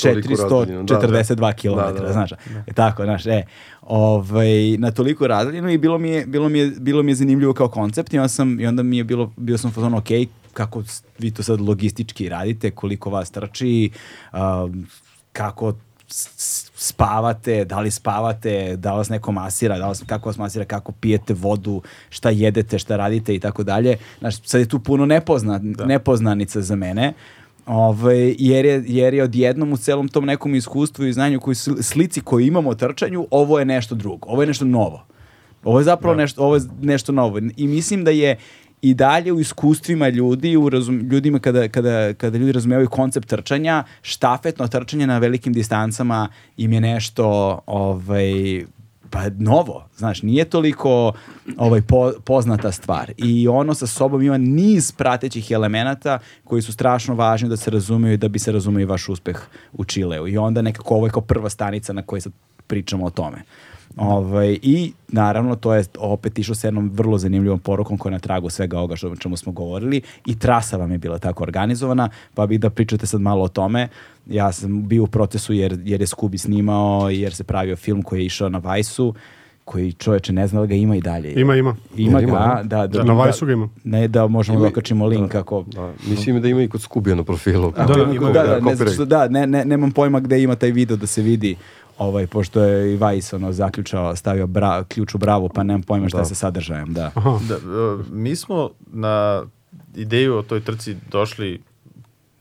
Toliko 0.03 0.29
razdaljinu, 0.29 0.83
da, 0.83 0.95
da. 0.95 1.09
442 1.09 1.53
km, 1.55 1.77
Da, 1.77 1.93
da, 1.93 2.07
da. 2.07 2.13
znaš, 2.13 2.33
e, 2.67 2.73
tako, 2.75 3.05
znaš, 3.05 3.27
e, 3.27 3.43
ovaj, 3.83 4.77
na 4.79 4.91
toliko 4.91 5.27
razdaljinu 5.27 5.71
i 5.71 5.79
bilo 5.79 5.99
mi 5.99 6.11
je, 6.11 6.27
bilo 6.27 6.49
mi 6.49 6.59
je, 6.59 6.73
bilo 6.79 7.03
mi 7.03 7.11
je 7.11 7.15
zanimljivo 7.15 7.55
kao 7.55 7.69
koncept 7.69 8.15
i 8.15 8.19
onda, 8.19 8.29
sam, 8.29 8.61
i 8.61 8.67
onda 8.67 8.83
mi 8.83 8.97
je 8.97 9.05
bilo, 9.05 9.33
bio 9.37 9.59
sam 9.59 9.71
fazon, 9.71 9.95
ok, 9.95 10.09
kako 10.53 10.83
vi 11.19 11.31
to 11.31 11.43
sad 11.43 11.61
logistički 11.61 12.29
radite, 12.29 12.71
koliko 12.71 13.11
vas 13.11 13.31
trči, 13.31 13.91
um, 14.33 14.87
kako 15.33 15.75
spavate, 16.77 17.65
da 17.65 17.81
li 17.81 17.91
spavate, 17.91 18.77
da 18.77 18.93
vas 18.93 19.09
neko 19.09 19.33
masira, 19.33 19.79
da 19.79 19.87
vas, 19.87 20.03
kako 20.07 20.29
vas 20.29 20.39
masira, 20.39 20.65
kako 20.65 20.93
pijete 20.93 21.35
vodu, 21.35 21.83
šta 22.09 22.31
jedete, 22.31 22.79
šta 22.79 22.97
radite 22.97 23.35
i 23.35 23.39
tako 23.39 23.63
dalje. 23.63 23.97
Znaš, 24.19 24.43
sad 24.43 24.61
je 24.61 24.69
tu 24.69 24.81
puno 24.81 25.07
nepozna, 25.07 25.61
nepoznanica 25.63 26.61
za 26.61 26.77
mene. 26.77 27.13
Ovaj, 27.67 28.35
jer, 28.39 28.65
je, 28.65 28.85
jer 28.87 29.15
je 29.15 29.23
odjednom 29.23 29.73
u 29.73 29.77
celom 29.77 30.09
tom 30.09 30.25
nekom 30.25 30.55
iskustvu 30.55 31.07
i 31.07 31.13
znanju 31.13 31.41
koji 31.41 31.55
sli- 31.55 31.83
slici 31.83 32.21
koju 32.21 32.47
imamo 32.47 32.71
o 32.71 32.75
trčanju, 32.75 33.27
ovo 33.31 33.59
je 33.59 33.65
nešto 33.65 33.95
drugo, 33.95 34.29
ovo 34.29 34.43
je 34.43 34.47
nešto 34.47 34.65
novo. 34.65 35.07
Ovo 35.65 35.79
je 35.79 35.85
zapravo 35.85 36.15
nešto, 36.15 36.43
ovo 36.43 36.57
je 36.57 36.63
nešto 36.83 37.13
novo. 37.13 37.39
I 37.57 37.67
mislim 37.67 38.05
da 38.05 38.11
je 38.11 38.37
i 38.83 38.95
dalje 38.95 39.33
u 39.33 39.41
iskustvima 39.41 40.09
ljudi, 40.09 40.57
u 40.57 40.69
razum, 40.69 40.99
ljudima 40.99 41.39
kada, 41.39 41.69
kada, 41.69 42.15
kada 42.15 42.39
ljudi 42.39 42.53
razumijevaju 42.53 42.89
koncept 42.89 43.29
trčanja, 43.29 43.85
štafetno 44.03 44.69
trčanje 44.69 45.07
na 45.07 45.19
velikim 45.19 45.53
distancama 45.53 46.29
im 46.57 46.73
je 46.73 46.81
nešto 46.81 47.59
ovaj, 47.67 48.65
pa 49.11 49.23
novo, 49.39 49.85
znaš, 49.97 50.23
nije 50.23 50.45
toliko 50.45 51.13
ovaj 51.57 51.83
po- 51.83 52.13
poznata 52.25 52.73
stvar 52.73 53.13
i 53.17 53.49
ono 53.49 53.75
sa 53.75 53.87
sobom 53.87 54.23
ima 54.23 54.39
niz 54.39 54.93
pratećih 54.93 55.51
elemenata 55.51 56.19
koji 56.45 56.63
su 56.63 56.73
strašno 56.73 57.15
važni 57.15 57.49
da 57.49 57.57
se 57.57 57.71
razumeju 57.71 58.15
i 58.15 58.17
da 58.17 58.29
bi 58.29 58.39
se 58.39 58.53
razumeo 58.53 58.81
i 58.81 58.85
vaš 58.85 59.09
uspeh 59.09 59.41
u 59.73 59.85
Čileu 59.85 60.29
i 60.29 60.39
onda 60.39 60.63
nekako 60.63 60.95
ovo 60.95 61.07
je 61.07 61.11
kao 61.11 61.23
prva 61.23 61.51
stanica 61.51 61.93
na 61.93 62.03
kojoj 62.03 62.21
sad 62.21 62.33
pričamo 62.67 63.07
o 63.07 63.11
tome. 63.11 63.43
Ovaj, 63.97 64.59
I 64.63 64.93
naravno 65.09 65.57
to 65.57 65.75
je 65.75 65.85
opet 65.99 66.39
išlo 66.39 66.55
sa 66.55 66.67
jednom 66.67 66.91
vrlo 66.95 67.19
zanimljivom 67.19 67.59
porukom 67.59 67.99
koja 67.99 68.11
je 68.11 68.13
na 68.13 68.19
tragu 68.19 68.51
svega 68.51 68.79
ovoga 68.79 68.97
što, 68.97 69.17
čemu 69.17 69.37
smo 69.37 69.53
govorili 69.53 70.03
i 70.27 70.39
trasa 70.39 70.77
vam 70.77 70.93
je 70.93 70.99
bila 70.99 71.19
tako 71.19 71.43
organizovana, 71.43 72.09
pa 72.35 72.47
bih 72.47 72.61
da 72.61 72.71
pričate 72.71 73.07
sad 73.07 73.21
malo 73.21 73.45
o 73.45 73.49
tome. 73.49 73.89
Ja 74.27 74.53
sam 74.53 74.89
bio 74.89 75.03
u 75.03 75.07
procesu 75.07 75.53
jer, 75.53 75.79
jer 75.85 76.01
je 76.01 76.07
Skubi 76.07 76.39
snimao, 76.39 77.11
jer 77.11 77.35
se 77.35 77.45
pravio 77.45 77.77
film 77.77 78.03
koji 78.03 78.21
je 78.21 78.27
išao 78.27 78.49
na 78.49 78.59
Vajsu, 78.59 79.15
koji 79.65 79.93
čoveče 79.93 80.33
ne 80.33 80.47
zna 80.47 80.61
da 80.61 80.67
ga 80.67 80.75
ima 80.75 80.97
i 80.97 81.01
dalje. 81.01 81.33
Ima, 81.41 81.57
ima. 81.57 81.77
Ima 81.97 82.21
Ima, 82.21 82.39
ga, 82.39 82.63
da, 82.63 82.87
da, 82.87 83.05
Na 83.05 83.13
Vajsu 83.13 83.47
ga 83.47 83.53
ima. 83.53 83.69
Ne, 83.85 84.09
da 84.09 84.27
možemo 84.27 84.59
Ima 84.59 84.63
da 84.63 84.69
okačimo 84.69 85.07
link 85.07 85.35
ako... 85.35 85.65
Da, 85.67 85.93
mislim 86.09 86.43
da 86.43 86.49
ima 86.49 86.63
i 86.63 86.69
kod 86.69 86.83
Skubija 86.83 87.17
na 87.17 87.25
profilu. 87.25 87.73
Da, 87.77 87.85
da, 87.85 88.05
ga, 88.05 88.33
da, 88.33 88.61
ne, 88.61 88.93
što, 88.95 89.05
da, 89.05 89.29
ne, 89.29 89.47
ne, 89.47 89.65
nemam 89.65 89.91
pojma 89.91 90.21
gde 90.21 90.43
ima 90.43 90.57
taj 90.57 90.71
video 90.71 90.97
da 90.97 91.07
se 91.07 91.23
vidi 91.23 91.57
ovaj, 92.01 92.27
pošto 92.27 92.63
je 92.63 92.95
i 92.95 92.97
Vajs 92.97 93.33
ono, 93.33 93.53
zaključao, 93.53 94.17
stavio 94.17 94.47
bra, 94.47 94.85
ključ 94.89 95.15
u 95.15 95.19
bravu, 95.19 95.49
pa 95.49 95.63
nemam 95.63 95.83
pojma 95.83 96.09
šta 96.09 96.19
Da. 96.19 96.25
se 96.25 96.35
sadržajem, 96.35 96.95
da. 96.95 97.13
Da, 97.49 97.55
e, 97.55 97.59
mi 98.11 98.37
smo 98.37 98.71
na 98.87 99.43
ideju 99.97 100.37
o 100.37 100.43
toj 100.43 100.61
trci 100.61 100.97
došli 101.11 101.61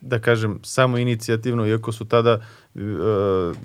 da 0.02 0.20
kažem, 0.20 0.60
samo 0.64 0.98
inicijativno, 0.98 1.68
iako 1.68 1.92
su 1.92 2.06
tada 2.06 2.32
e, 2.32 2.40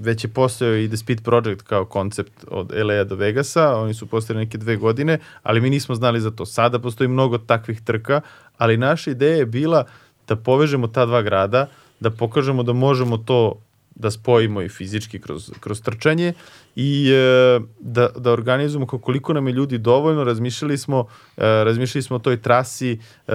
već 0.01 0.25
je 0.25 0.29
postojao 0.29 0.77
i 0.77 0.89
The 0.89 0.97
Speed 0.97 1.23
Project 1.23 1.63
kao 1.63 1.85
koncept 1.85 2.33
od 2.49 2.73
LA 2.85 3.05
do 3.05 3.15
Vegasa, 3.15 3.77
oni 3.77 3.95
su 3.95 4.07
postojali 4.07 4.45
neke 4.45 4.59
dve 4.59 4.77
godine, 4.77 5.19
ali 5.43 5.61
mi 5.61 5.71
nismo 5.71 5.95
znali 5.95 6.21
za 6.21 6.31
to. 6.31 6.47
Sada 6.47 6.79
postoji 6.79 7.09
mnogo 7.09 7.39
takvih 7.39 7.81
trka, 7.81 8.21
ali 8.59 8.77
naša 8.77 9.11
ideja 9.11 9.37
je 9.37 9.47
bila 9.47 9.85
da 10.29 10.37
povežemo 10.37 10.87
ta 10.87 11.07
dva 11.07 11.23
grada, 11.23 11.67
da 12.01 12.11
pokažemo 12.11 12.63
da 12.63 12.73
možemo 12.73 13.17
to 13.17 13.59
da 13.95 14.11
spojimo 14.11 14.63
i 14.63 14.69
fizički 14.69 15.21
kroz, 15.21 15.51
kroz 15.61 15.83
trčanje 15.83 16.33
i 16.77 17.11
e, 17.13 17.61
da, 17.81 18.09
da 18.17 18.33
organizujemo 18.33 18.87
koliko 18.87 19.33
nam 19.33 19.47
je 19.47 19.53
ljudi 19.53 19.79
dovoljno, 19.79 20.25
razmišljali 20.25 20.79
smo, 20.79 21.07
e, 21.37 21.65
razmišljali 21.65 22.03
smo 22.03 22.17
o 22.17 22.19
toj 22.19 22.43
trasi, 22.43 22.99
e, 23.29 23.33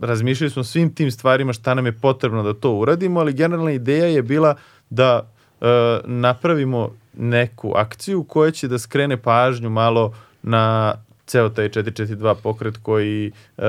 razmišljali 0.00 0.50
smo 0.50 0.64
svim 0.64 0.94
tim 0.94 1.10
stvarima 1.10 1.52
šta 1.52 1.74
nam 1.74 1.86
je 1.86 1.92
potrebno 1.92 2.42
da 2.42 2.54
to 2.54 2.72
uradimo, 2.72 3.20
ali 3.20 3.32
generalna 3.32 3.72
ideja 3.72 4.06
je 4.06 4.22
bila 4.22 4.54
da 4.90 5.32
e, 5.60 5.66
napravimo 6.04 6.96
neku 7.12 7.72
akciju 7.76 8.24
koja 8.24 8.50
će 8.50 8.68
da 8.68 8.78
skrene 8.78 9.16
pažnju 9.16 9.70
malo 9.70 10.14
na 10.42 10.94
ceo 11.26 11.48
taj 11.48 11.68
442 11.68 12.34
pokret 12.42 12.76
koji 12.82 13.32
e, 13.58 13.62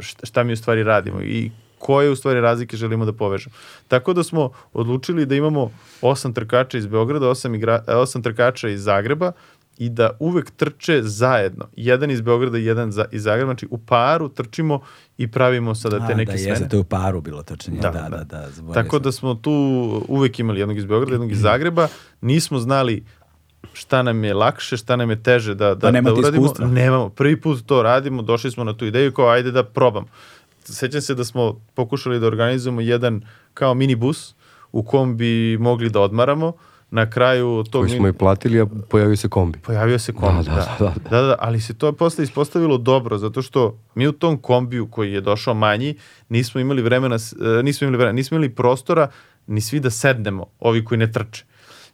šta 0.00 0.42
mi 0.42 0.52
u 0.52 0.56
stvari 0.56 0.82
radimo 0.82 1.20
i 1.20 1.50
koje 1.82 2.10
u 2.10 2.16
stvari 2.16 2.40
razlike 2.40 2.76
želimo 2.76 3.04
da 3.04 3.12
povežemo. 3.12 3.54
Tako 3.88 4.12
da 4.12 4.22
smo 4.22 4.50
odlučili 4.72 5.26
da 5.26 5.34
imamo 5.34 5.70
osam 6.02 6.34
trkača 6.34 6.78
iz 6.78 6.86
Beograda, 6.86 7.28
osam, 7.28 7.54
igra, 7.54 7.84
e, 7.88 7.94
osam 7.94 8.22
trkača 8.22 8.68
iz 8.68 8.84
Zagreba 8.84 9.32
i 9.78 9.88
da 9.88 10.10
uvek 10.20 10.50
trče 10.50 11.00
zajedno. 11.02 11.68
Jedan 11.76 12.10
iz 12.10 12.20
Beograda 12.20 12.58
i 12.58 12.64
jedan 12.64 12.92
za, 12.92 13.04
iz 13.12 13.22
Zagreba, 13.22 13.48
znači 13.48 13.66
u 13.70 13.78
paru 13.78 14.28
trčimo 14.28 14.80
i 15.18 15.30
pravimo 15.30 15.74
sada 15.74 15.98
te 15.98 16.12
A, 16.12 16.16
neke 16.16 16.32
da, 16.32 16.38
smene. 16.38 16.50
jeste, 16.52 16.68
to 16.68 16.76
je 16.76 16.80
u 16.80 16.84
paru 16.84 17.20
bilo 17.20 17.42
trčanje. 17.42 17.80
Da, 17.80 17.90
Da, 17.90 18.00
da, 18.00 18.08
da. 18.08 18.24
da. 18.24 18.46
da, 18.62 18.72
Tako 18.72 18.96
sam. 18.96 19.02
da 19.02 19.12
smo 19.12 19.34
tu 19.34 19.52
uvek 20.08 20.38
imali 20.38 20.60
jednog 20.60 20.78
iz 20.78 20.84
Beograda, 20.84 21.12
jednog 21.12 21.32
iz 21.32 21.40
Zagreba. 21.48 21.88
Nismo 22.20 22.58
znali 22.58 23.04
šta 23.72 24.02
nam 24.02 24.24
je 24.24 24.34
lakše, 24.34 24.76
šta 24.76 24.96
nam 24.96 25.10
je 25.10 25.22
teže 25.22 25.54
da, 25.54 25.74
da, 25.74 25.80
Pa 25.80 25.90
nemate 25.90 26.14
da 26.14 26.20
uradimo. 26.20 26.44
iskustva. 26.44 26.66
Nemamo. 26.66 27.08
Prvi 27.08 27.40
put 27.40 27.66
to 27.66 27.82
radimo, 27.82 28.22
došli 28.22 28.50
smo 28.50 28.64
na 28.64 28.76
tu 28.76 28.86
ideju 28.86 29.12
kao 29.12 29.28
ajde 29.28 29.50
da 29.50 29.64
probam. 29.64 30.04
Sećam 30.64 31.00
se 31.00 31.14
da 31.14 31.24
smo 31.24 31.60
pokušali 31.74 32.20
da 32.20 32.26
organizujemo 32.26 32.80
jedan 32.80 33.22
kao 33.54 33.74
minibus 33.74 34.34
u 34.72 34.82
kom 34.82 35.16
bi 35.16 35.58
mogli 35.60 35.90
da 35.90 36.00
odmaramo. 36.00 36.52
Na 36.90 37.10
kraju 37.10 37.64
tog 37.70 37.86
Koji 37.86 37.98
smo 37.98 38.08
i 38.08 38.12
platili, 38.12 38.60
a 38.60 38.66
pojavio 38.90 39.16
se 39.16 39.28
kombi. 39.28 39.58
Pojavio 39.58 39.98
se 39.98 40.12
kombi, 40.12 40.44
da 40.44 40.54
Da, 40.54 40.76
da, 40.78 40.94
da, 41.10 41.10
da. 41.10 41.26
da, 41.26 41.36
ali 41.38 41.60
se 41.60 41.74
to 41.74 41.92
posle 41.92 42.24
ispostavilo 42.24 42.78
dobro, 42.78 43.18
zato 43.18 43.42
što 43.42 43.78
mi 43.94 44.06
u 44.06 44.12
tom 44.12 44.38
kombiju 44.38 44.86
koji 44.86 45.12
je 45.12 45.20
došao 45.20 45.54
manji, 45.54 45.94
nismo 46.28 46.60
imali 46.60 46.82
vremena, 46.82 47.16
e, 47.16 47.62
nismo 47.62 47.84
imali 47.84 47.96
vremena, 47.96 48.16
nismo 48.16 48.34
imali 48.36 48.54
prostora 48.54 49.08
ni 49.46 49.60
svi 49.60 49.80
da 49.80 49.90
sednemo, 49.90 50.46
ovi 50.60 50.84
koji 50.84 50.98
ne 50.98 51.12
trče. 51.12 51.44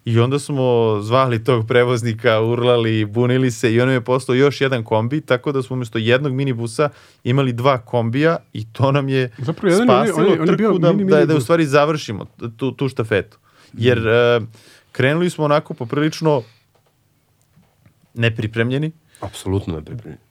I 0.08 0.18
onda 0.18 0.38
smo 0.38 0.62
zvali 1.02 1.44
tog 1.44 1.66
prevoznika, 1.66 2.40
urlali, 2.42 3.04
bunili 3.06 3.50
se 3.50 3.74
i 3.74 3.80
on 3.80 3.90
je 3.90 4.00
postao 4.00 4.34
još 4.34 4.60
jedan 4.60 4.84
kombi, 4.84 5.20
tako 5.20 5.52
da 5.52 5.62
smo 5.62 5.74
umjesto 5.74 5.98
jednog 5.98 6.32
minibusa 6.32 6.88
imali 7.24 7.52
dva 7.52 7.78
kombija 7.78 8.36
i 8.52 8.66
to 8.66 8.92
nam 8.92 9.08
je 9.08 9.30
Zapravo, 9.38 9.72
jedan 9.72 9.88
je- 9.88 9.92
on 9.92 9.98
je- 9.98 10.08
spasilo 10.08 10.26
on 10.26 10.32
je- 10.32 10.40
on 10.42 10.48
je 10.48 10.56
bio 10.56 10.68
trku 10.68 10.78
da, 10.78 10.92
mini 10.92 11.10
da, 11.10 11.26
da 11.26 11.36
u 11.36 11.40
stvari 11.40 11.66
završimo 11.66 12.26
tu, 12.56 12.72
tu 12.72 12.88
štafetu. 12.88 13.38
Jer 13.74 13.98
e, 14.00 14.40
krenuli 14.92 15.30
smo 15.30 15.44
onako 15.44 15.74
poprilično 15.74 16.42
nepripremljeni. 18.14 18.92
Apsolutno 19.20 19.74
ne 19.74 19.84
pripremljeni. 19.84 20.22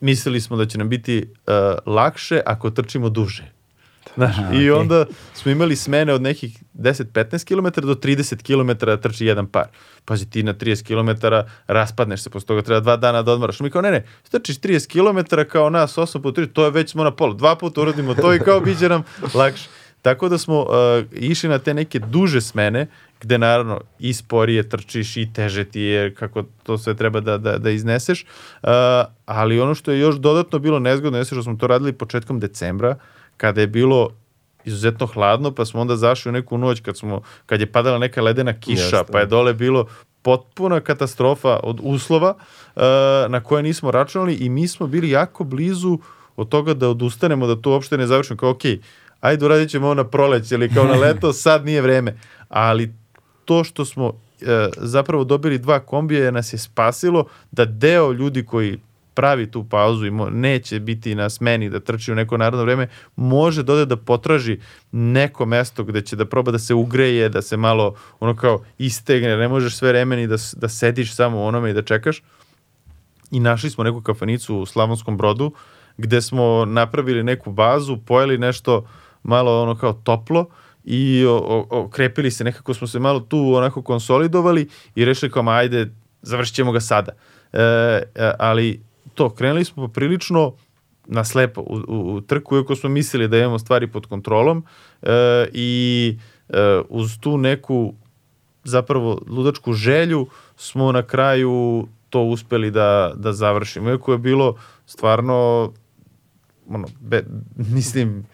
Mislili 0.00 0.40
smo 0.40 0.56
da 0.56 0.66
će 0.66 0.78
nam 0.78 0.88
biti 0.88 1.18
uh, 1.18 1.52
lakše 1.86 2.40
ako 2.46 2.70
trčimo 2.70 3.08
duže. 3.08 3.52
Znaš, 4.16 4.38
Aha, 4.38 4.54
I 4.54 4.56
okej. 4.56 4.70
onda 4.70 5.04
smo 5.34 5.52
imali 5.52 5.76
smene 5.76 6.12
od 6.12 6.22
nekih 6.22 6.58
10-15 6.74 7.48
km 7.48 7.86
do 7.86 7.94
30 7.94 8.42
km 8.42 8.86
da 8.86 8.96
trči 8.96 9.26
jedan 9.26 9.46
par. 9.46 9.66
Pazi, 10.04 10.30
ti 10.30 10.42
na 10.42 10.54
30 10.54 10.86
km 10.86 11.26
raspadneš 11.66 12.22
se, 12.22 12.30
posle 12.30 12.46
toga 12.46 12.62
treba 12.62 12.80
dva 12.80 12.96
dana 12.96 13.22
da 13.22 13.32
odmaraš. 13.32 13.60
Mi 13.60 13.70
kao, 13.70 13.82
ne, 13.82 13.90
ne, 13.90 14.04
trčiš 14.30 14.60
30 14.60 14.88
km 14.88 15.36
kao 15.50 15.70
nas 15.70 15.96
8 15.96 16.22
puta 16.22 16.40
3, 16.40 16.52
to 16.52 16.64
je 16.64 16.70
već 16.70 16.90
smo 16.90 17.04
na 17.04 17.10
polu. 17.10 17.34
Dva 17.34 17.56
puta 17.56 17.80
uradimo 17.80 18.14
to 18.14 18.34
i 18.34 18.38
kao 18.38 18.60
biće 18.60 18.88
nam 18.88 19.02
lakše. 19.34 19.68
Tako 20.02 20.28
da 20.28 20.38
smo 20.38 20.60
uh, 20.60 20.68
išli 21.12 21.48
na 21.48 21.58
te 21.58 21.74
neke 21.74 21.98
duže 21.98 22.40
smene, 22.40 22.86
gde 23.20 23.38
naravno 23.38 23.80
i 23.98 24.14
sporije 24.14 24.68
trčiš 24.68 25.16
i 25.16 25.32
teže 25.32 25.64
ti 25.64 25.80
je 25.80 26.14
kako 26.14 26.44
to 26.62 26.78
sve 26.78 26.94
treba 26.94 27.20
da, 27.20 27.38
da, 27.38 27.58
da 27.58 27.70
izneseš. 27.70 28.22
Uh, 28.62 28.68
ali 29.26 29.60
ono 29.60 29.74
što 29.74 29.92
je 29.92 30.00
još 30.00 30.16
dodatno 30.16 30.58
bilo 30.58 30.78
nezgodno 30.78 31.18
jeste 31.18 31.34
što 31.34 31.42
smo 31.42 31.56
to 31.56 31.66
radili 31.66 31.92
početkom 31.92 32.40
decembra, 32.40 32.96
kada 33.36 33.60
je 33.60 33.66
bilo 33.66 34.10
izuzetno 34.64 35.06
hladno, 35.06 35.50
pa 35.50 35.64
smo 35.64 35.80
onda 35.80 35.96
zašli 35.96 36.28
u 36.28 36.32
neku 36.32 36.58
noć 36.58 36.80
kad, 36.80 36.96
smo, 36.96 37.22
kad 37.46 37.60
je 37.60 37.72
padala 37.72 37.98
neka 37.98 38.22
ledena 38.22 38.60
kiša, 38.60 38.96
Jeste. 38.96 39.12
pa 39.12 39.20
je 39.20 39.26
dole 39.26 39.54
bilo 39.54 39.86
potpuna 40.22 40.80
katastrofa 40.80 41.60
od 41.62 41.80
uslova 41.82 42.34
uh, 42.34 42.82
na 43.28 43.40
koje 43.44 43.62
nismo 43.62 43.90
računali 43.90 44.34
i 44.34 44.48
mi 44.48 44.68
smo 44.68 44.86
bili 44.86 45.10
jako 45.10 45.44
blizu 45.44 45.98
od 46.36 46.48
toga 46.48 46.74
da 46.74 46.88
odustanemo, 46.88 47.46
da 47.46 47.56
to 47.56 47.70
uopšte 47.70 47.98
ne 47.98 48.06
završimo, 48.06 48.36
kao 48.36 48.50
ok, 48.50 48.62
ajde 49.20 49.44
uradit 49.44 49.70
ćemo 49.70 49.86
ovo 49.86 49.94
na 49.94 50.04
proleć 50.04 50.52
ili 50.52 50.74
kao 50.74 50.84
na 50.84 50.94
leto, 50.94 51.32
sad 51.44 51.64
nije 51.64 51.80
vreme. 51.80 52.16
Ali 52.48 52.94
to 53.44 53.64
što 53.64 53.84
smo 53.84 54.12
e, 54.40 54.68
zapravo 54.76 55.24
dobili 55.24 55.58
dva 55.58 55.80
kombija 55.80 56.30
nas 56.30 56.52
je 56.52 56.58
spasilo 56.58 57.26
da 57.50 57.64
deo 57.64 58.12
ljudi 58.12 58.44
koji 58.44 58.78
pravi 59.14 59.50
tu 59.50 59.64
pauzu 59.68 60.06
i 60.06 60.10
mo, 60.10 60.30
neće 60.30 60.80
biti 60.80 61.14
na 61.14 61.30
smeni 61.30 61.70
da 61.70 61.80
trči 61.80 62.12
u 62.12 62.14
neko 62.14 62.36
narodno 62.36 62.64
vreme, 62.64 62.88
može 63.16 63.62
da 63.62 63.72
ode 63.72 63.86
da 63.86 63.96
potraži 63.96 64.58
neko 64.92 65.46
mesto 65.46 65.84
gde 65.84 66.00
će 66.00 66.16
da 66.16 66.26
proba 66.26 66.50
da 66.50 66.58
se 66.58 66.74
ugreje, 66.74 67.28
da 67.28 67.42
se 67.42 67.56
malo 67.56 67.94
ono 68.20 68.36
kao 68.36 68.64
istegne, 68.78 69.36
ne 69.36 69.48
možeš 69.48 69.76
sve 69.76 69.88
vreme 69.88 70.16
ni 70.16 70.26
da, 70.26 70.36
da 70.56 70.68
sediš 70.68 71.14
samo 71.14 71.38
u 71.38 71.44
onome 71.44 71.70
i 71.70 71.74
da 71.74 71.82
čekaš. 71.82 72.22
I 73.30 73.40
našli 73.40 73.70
smo 73.70 73.84
neku 73.84 74.00
kafanicu 74.00 74.56
u 74.56 74.66
Slavonskom 74.66 75.16
brodu 75.16 75.52
gde 75.96 76.22
smo 76.22 76.64
napravili 76.64 77.22
neku 77.22 77.52
bazu, 77.52 77.96
pojeli 78.06 78.38
nešto 78.38 78.86
malo 79.22 79.62
ono 79.62 79.76
kao 79.76 79.92
toplo 79.92 80.46
i 80.84 81.24
okrepili 81.70 82.30
se, 82.30 82.44
nekako 82.44 82.74
smo 82.74 82.86
se 82.86 82.98
malo 82.98 83.20
tu 83.20 83.54
onako 83.54 83.82
konsolidovali 83.82 84.68
i 84.94 85.04
rešili 85.04 85.32
kao, 85.32 85.48
ajde, 85.48 85.90
završit 86.22 86.54
ćemo 86.54 86.72
ga 86.72 86.80
sada. 86.80 87.12
E, 87.52 87.62
e, 88.14 88.32
ali 88.38 88.82
to, 89.14 89.30
krenuli 89.30 89.64
smo 89.64 89.86
poprilično 89.86 90.52
na 91.06 91.24
slepo 91.24 91.60
u, 91.60 91.80
u, 91.88 92.14
u 92.14 92.20
trku, 92.20 92.56
iako 92.56 92.76
smo 92.76 92.90
mislili 92.90 93.28
da 93.28 93.38
imamo 93.38 93.58
stvari 93.58 93.86
pod 93.86 94.06
kontrolom 94.06 94.64
e, 95.02 95.08
i 95.52 96.16
e, 96.48 96.80
uz 96.88 97.18
tu 97.20 97.38
neku 97.38 97.94
zapravo 98.64 99.20
ludačku 99.28 99.72
želju 99.72 100.26
smo 100.56 100.92
na 100.92 101.02
kraju 101.02 101.86
to 102.10 102.22
uspeli 102.22 102.70
da, 102.70 103.12
da 103.16 103.32
završimo. 103.32 103.90
Iako 103.90 104.12
je 104.12 104.18
bilo 104.18 104.56
stvarno 104.86 105.72
ono, 106.68 106.86
be, 107.00 107.24
mislim, 107.74 108.26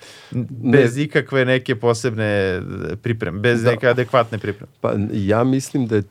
bez 0.73 0.99
ikakve 0.99 1.45
neke 1.45 1.77
posebne 1.77 2.63
pripreme, 3.03 3.41
bez 3.41 3.63
Da. 3.63 3.71
neke 3.71 3.89
adekvatne 3.89 4.39
pripreme. 4.39 4.73
Pa 4.81 4.93
ja 5.13 5.45
mislim 5.45 5.87
da 5.87 5.97
je 5.97 6.03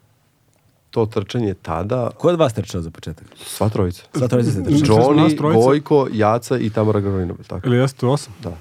to 0.91 1.05
trčanje 1.05 1.53
tada, 1.53 2.09
Ko 2.17 2.29
je 2.29 2.33
od 2.33 2.39
vas 2.39 2.53
trčao 2.53 2.81
za 2.81 2.91
početak? 2.91 3.25
sva 3.35 3.69
trojica. 3.69 4.03
Sva 4.15 4.27
trojica 4.27 4.51
se 4.51 4.63
trčao. 4.63 4.97
Johnny. 4.97 5.53
Gojko, 5.55 6.07
Jaca 6.11 6.57
i 6.57 6.69
Tamara 6.69 6.99
Garovinova. 6.99 7.39
Tako. 7.47 7.67
Ili 7.67 7.77
jeste 7.77 8.05
osam? 8.05 8.33
Da. 8.43 8.51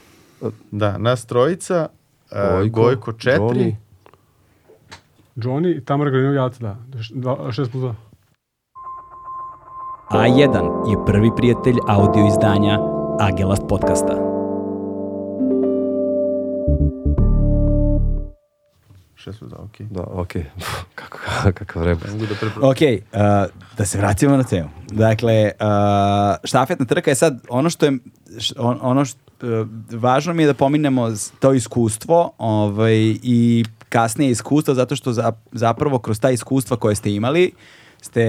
Da, 0.70 0.98
nas 0.98 1.26
trojica, 1.26 1.88
Gojko, 2.30 2.52
Gojko, 2.52 2.80
Gojko 2.82 3.12
četiri, 3.12 3.40
Johnny. 3.40 3.74
Johnny 5.36 5.78
i 5.78 5.84
Tamara 5.84 6.10
Granov 6.10 6.34
Jaca, 6.34 6.58
da. 6.60 6.76
Dva, 7.10 7.52
šest 7.52 7.70
plus 7.70 7.80
dva. 7.80 7.94
A1 10.10 10.54
je 10.90 11.06
prvi 11.06 11.30
prijatelj 11.36 11.76
audio 11.88 12.26
izdanja 12.26 12.78
Agelast 13.20 13.62
podcasta. 13.68 14.25
Šest 19.26 19.42
dva, 19.42 19.58
okej. 19.60 19.86
Da, 19.86 20.02
okej. 20.02 20.44
Kako, 20.94 21.18
kakav 21.52 21.84
rebus. 21.84 22.10
Mogu 22.10 22.26
da 22.26 22.34
prepro... 22.34 22.68
Ok, 22.68 22.76
uh, 22.80 23.18
da 23.78 23.84
se 23.84 23.98
vratimo 23.98 24.36
na 24.36 24.44
temu. 24.44 24.68
Dakle, 24.86 25.50
uh, 25.52 25.66
štafetna 26.44 26.86
trka 26.86 27.10
je 27.10 27.14
sad 27.14 27.40
ono 27.48 27.70
što 27.70 27.86
je, 27.86 27.92
š- 28.38 28.54
on- 28.58 28.78
ono 28.82 29.04
što, 29.04 29.18
uh, 29.42 29.68
važno 29.92 30.34
mi 30.34 30.42
je 30.42 30.46
da 30.46 30.54
pominemo 30.54 31.08
to 31.38 31.52
iskustvo 31.52 32.32
ovaj, 32.38 32.94
i 33.22 33.64
kasnije 33.88 34.30
iskustvo 34.30 34.74
zato 34.74 34.96
što 34.96 35.12
za, 35.12 35.32
zapravo 35.52 35.98
kroz 35.98 36.20
ta 36.20 36.30
iskustva 36.30 36.76
koje 36.76 36.94
ste 36.94 37.12
imali 37.12 37.52
ste 38.02 38.22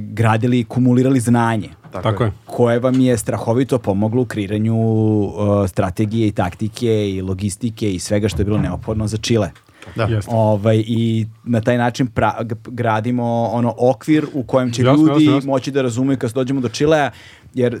gradili 0.00 0.60
i 0.60 0.64
kumulirali 0.64 1.20
znanje 1.20 1.68
Tako, 1.92 2.24
je. 2.24 2.32
koje 2.46 2.78
vam 2.78 3.00
je 3.00 3.16
strahovito 3.18 3.78
pomoglo 3.78 4.22
u 4.22 4.26
kreiranju 4.26 4.76
uh, 4.76 5.32
strategije 5.68 6.28
i 6.28 6.32
taktike 6.32 6.86
i 7.10 7.22
logistike 7.22 7.92
i 7.92 7.98
svega 7.98 8.28
što 8.28 8.40
je 8.40 8.44
bilo 8.44 8.58
neophodno 8.58 9.06
za 9.06 9.16
Čile. 9.16 9.50
Da. 9.94 10.08
Ovaj, 10.26 10.84
I 10.86 11.26
na 11.44 11.60
taj 11.60 11.78
način 11.78 12.06
pra, 12.06 12.34
gradimo 12.66 13.48
ono 13.52 13.74
okvir 13.78 14.26
u 14.32 14.42
kojem 14.42 14.72
će 14.72 14.82
Jasno, 14.82 15.06
ljudi 15.06 15.24
jasno, 15.24 15.36
jasno. 15.36 15.50
moći 15.50 15.70
da 15.70 15.82
razumeju 15.82 16.18
kad 16.18 16.32
dođemo 16.32 16.60
do 16.60 16.68
Čilea, 16.68 17.10
jer 17.54 17.74
uh, 17.74 17.80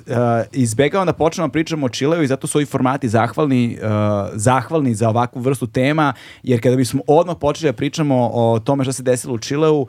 izbegavam 0.52 1.06
da 1.06 1.12
počnemo 1.12 1.48
pričamo 1.48 1.86
o 1.86 1.88
Čileu 1.88 2.22
i 2.22 2.26
zato 2.26 2.46
su 2.46 2.58
ovi 2.58 2.64
formati 2.66 3.08
zahvalni, 3.08 3.78
uh, 3.82 3.88
zahvalni 4.34 4.94
za 4.94 5.08
ovakvu 5.08 5.40
vrstu 5.40 5.66
tema, 5.66 6.12
jer 6.42 6.62
kada 6.62 6.76
bismo 6.76 7.02
odmah 7.06 7.36
počeli 7.40 7.72
da 7.72 7.76
pričamo 7.76 8.30
o 8.32 8.58
tome 8.58 8.84
šta 8.84 8.92
se 8.92 9.02
desilo 9.02 9.34
u 9.34 9.38
Čileu, 9.38 9.80
uh, 9.80 9.88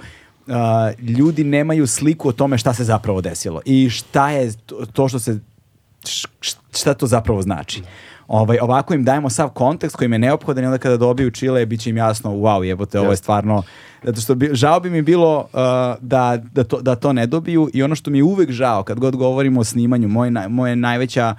ljudi 1.00 1.44
nemaju 1.44 1.88
sliku 1.88 2.30
o 2.30 2.32
tome 2.32 2.58
šta 2.58 2.74
se 2.74 2.84
zapravo 2.84 3.22
desilo 3.22 3.62
i 3.66 3.90
šta 3.90 4.30
je 4.30 4.54
to, 4.66 4.86
to 4.94 5.08
što 5.08 5.20
se 5.20 5.40
šta 6.72 6.94
to 6.94 7.08
zapravo 7.08 7.42
znači. 7.42 7.82
Ovaj, 8.28 8.58
ovako 8.62 8.94
im 8.94 9.04
dajemo 9.04 9.30
sav 9.30 9.50
kontekst 9.50 9.96
koji 9.96 10.06
im 10.06 10.14
je 10.14 10.20
neophodan 10.20 10.64
i 10.64 10.68
onda 10.68 10.78
kada 10.78 10.98
dobiju 10.98 11.32
Čile 11.32 11.66
bit 11.66 11.82
će 11.82 11.90
im 11.90 11.98
jasno, 11.98 12.32
wow, 12.32 12.62
jebote, 12.64 13.00
ovo 13.00 13.12
je 13.12 13.18
stvarno, 13.18 13.64
zato 14.04 14.22
što 14.22 14.36
bi, 14.36 14.50
žao 14.54 14.80
bi 14.80 14.90
mi 14.90 15.02
bilo 15.02 15.38
uh, 15.40 15.50
da, 16.02 16.38
da, 16.54 16.64
to, 16.64 16.82
da 16.82 16.96
to 16.96 17.14
ne 17.14 17.28
dobiju 17.28 17.70
i 17.74 17.84
ono 17.84 17.96
što 17.96 18.12
mi 18.12 18.18
je 18.18 18.24
uvek 18.24 18.52
žao 18.52 18.84
kad 18.84 19.00
god 19.00 19.16
govorimo 19.16 19.60
o 19.60 19.64
snimanju, 19.64 20.08
moj, 20.08 20.30
naj- 20.30 20.48
moje 20.48 20.76
najveća 20.76 21.36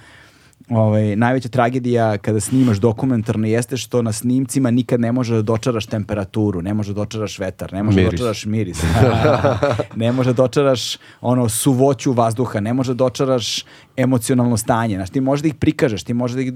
ovaj, 0.70 1.16
najveća 1.16 1.48
tragedija 1.48 2.18
kada 2.18 2.40
snimaš 2.40 2.76
dokumentarno 2.78 3.46
jeste 3.46 3.76
što 3.76 4.02
na 4.02 4.12
snimcima 4.12 4.70
nikad 4.70 5.00
ne 5.00 5.12
može 5.12 5.34
da 5.34 5.42
dočaraš 5.42 5.86
temperaturu, 5.86 6.62
ne 6.62 6.74
može 6.74 6.92
da 6.92 7.00
dočaraš 7.00 7.38
vetar, 7.38 7.72
ne 7.72 7.82
može 7.82 8.04
da 8.04 8.10
dočaraš 8.10 8.44
miris, 8.44 8.82
ne 9.96 10.12
može 10.12 10.30
da 10.32 10.42
dočaraš 10.42 10.96
ono 11.20 11.48
suvoću 11.48 12.12
vazduha, 12.12 12.60
ne 12.60 12.74
može 12.74 12.92
da 12.94 12.96
dočaraš 13.04 13.64
emocionalno 13.96 14.56
stanje. 14.56 14.96
Znaš, 14.96 15.10
ti 15.10 15.20
možeš 15.20 15.42
da 15.42 15.48
ih 15.48 15.54
prikažeš, 15.54 16.04
ti, 16.04 16.14
možeš 16.14 16.34
da 16.34 16.42
ih, 16.42 16.52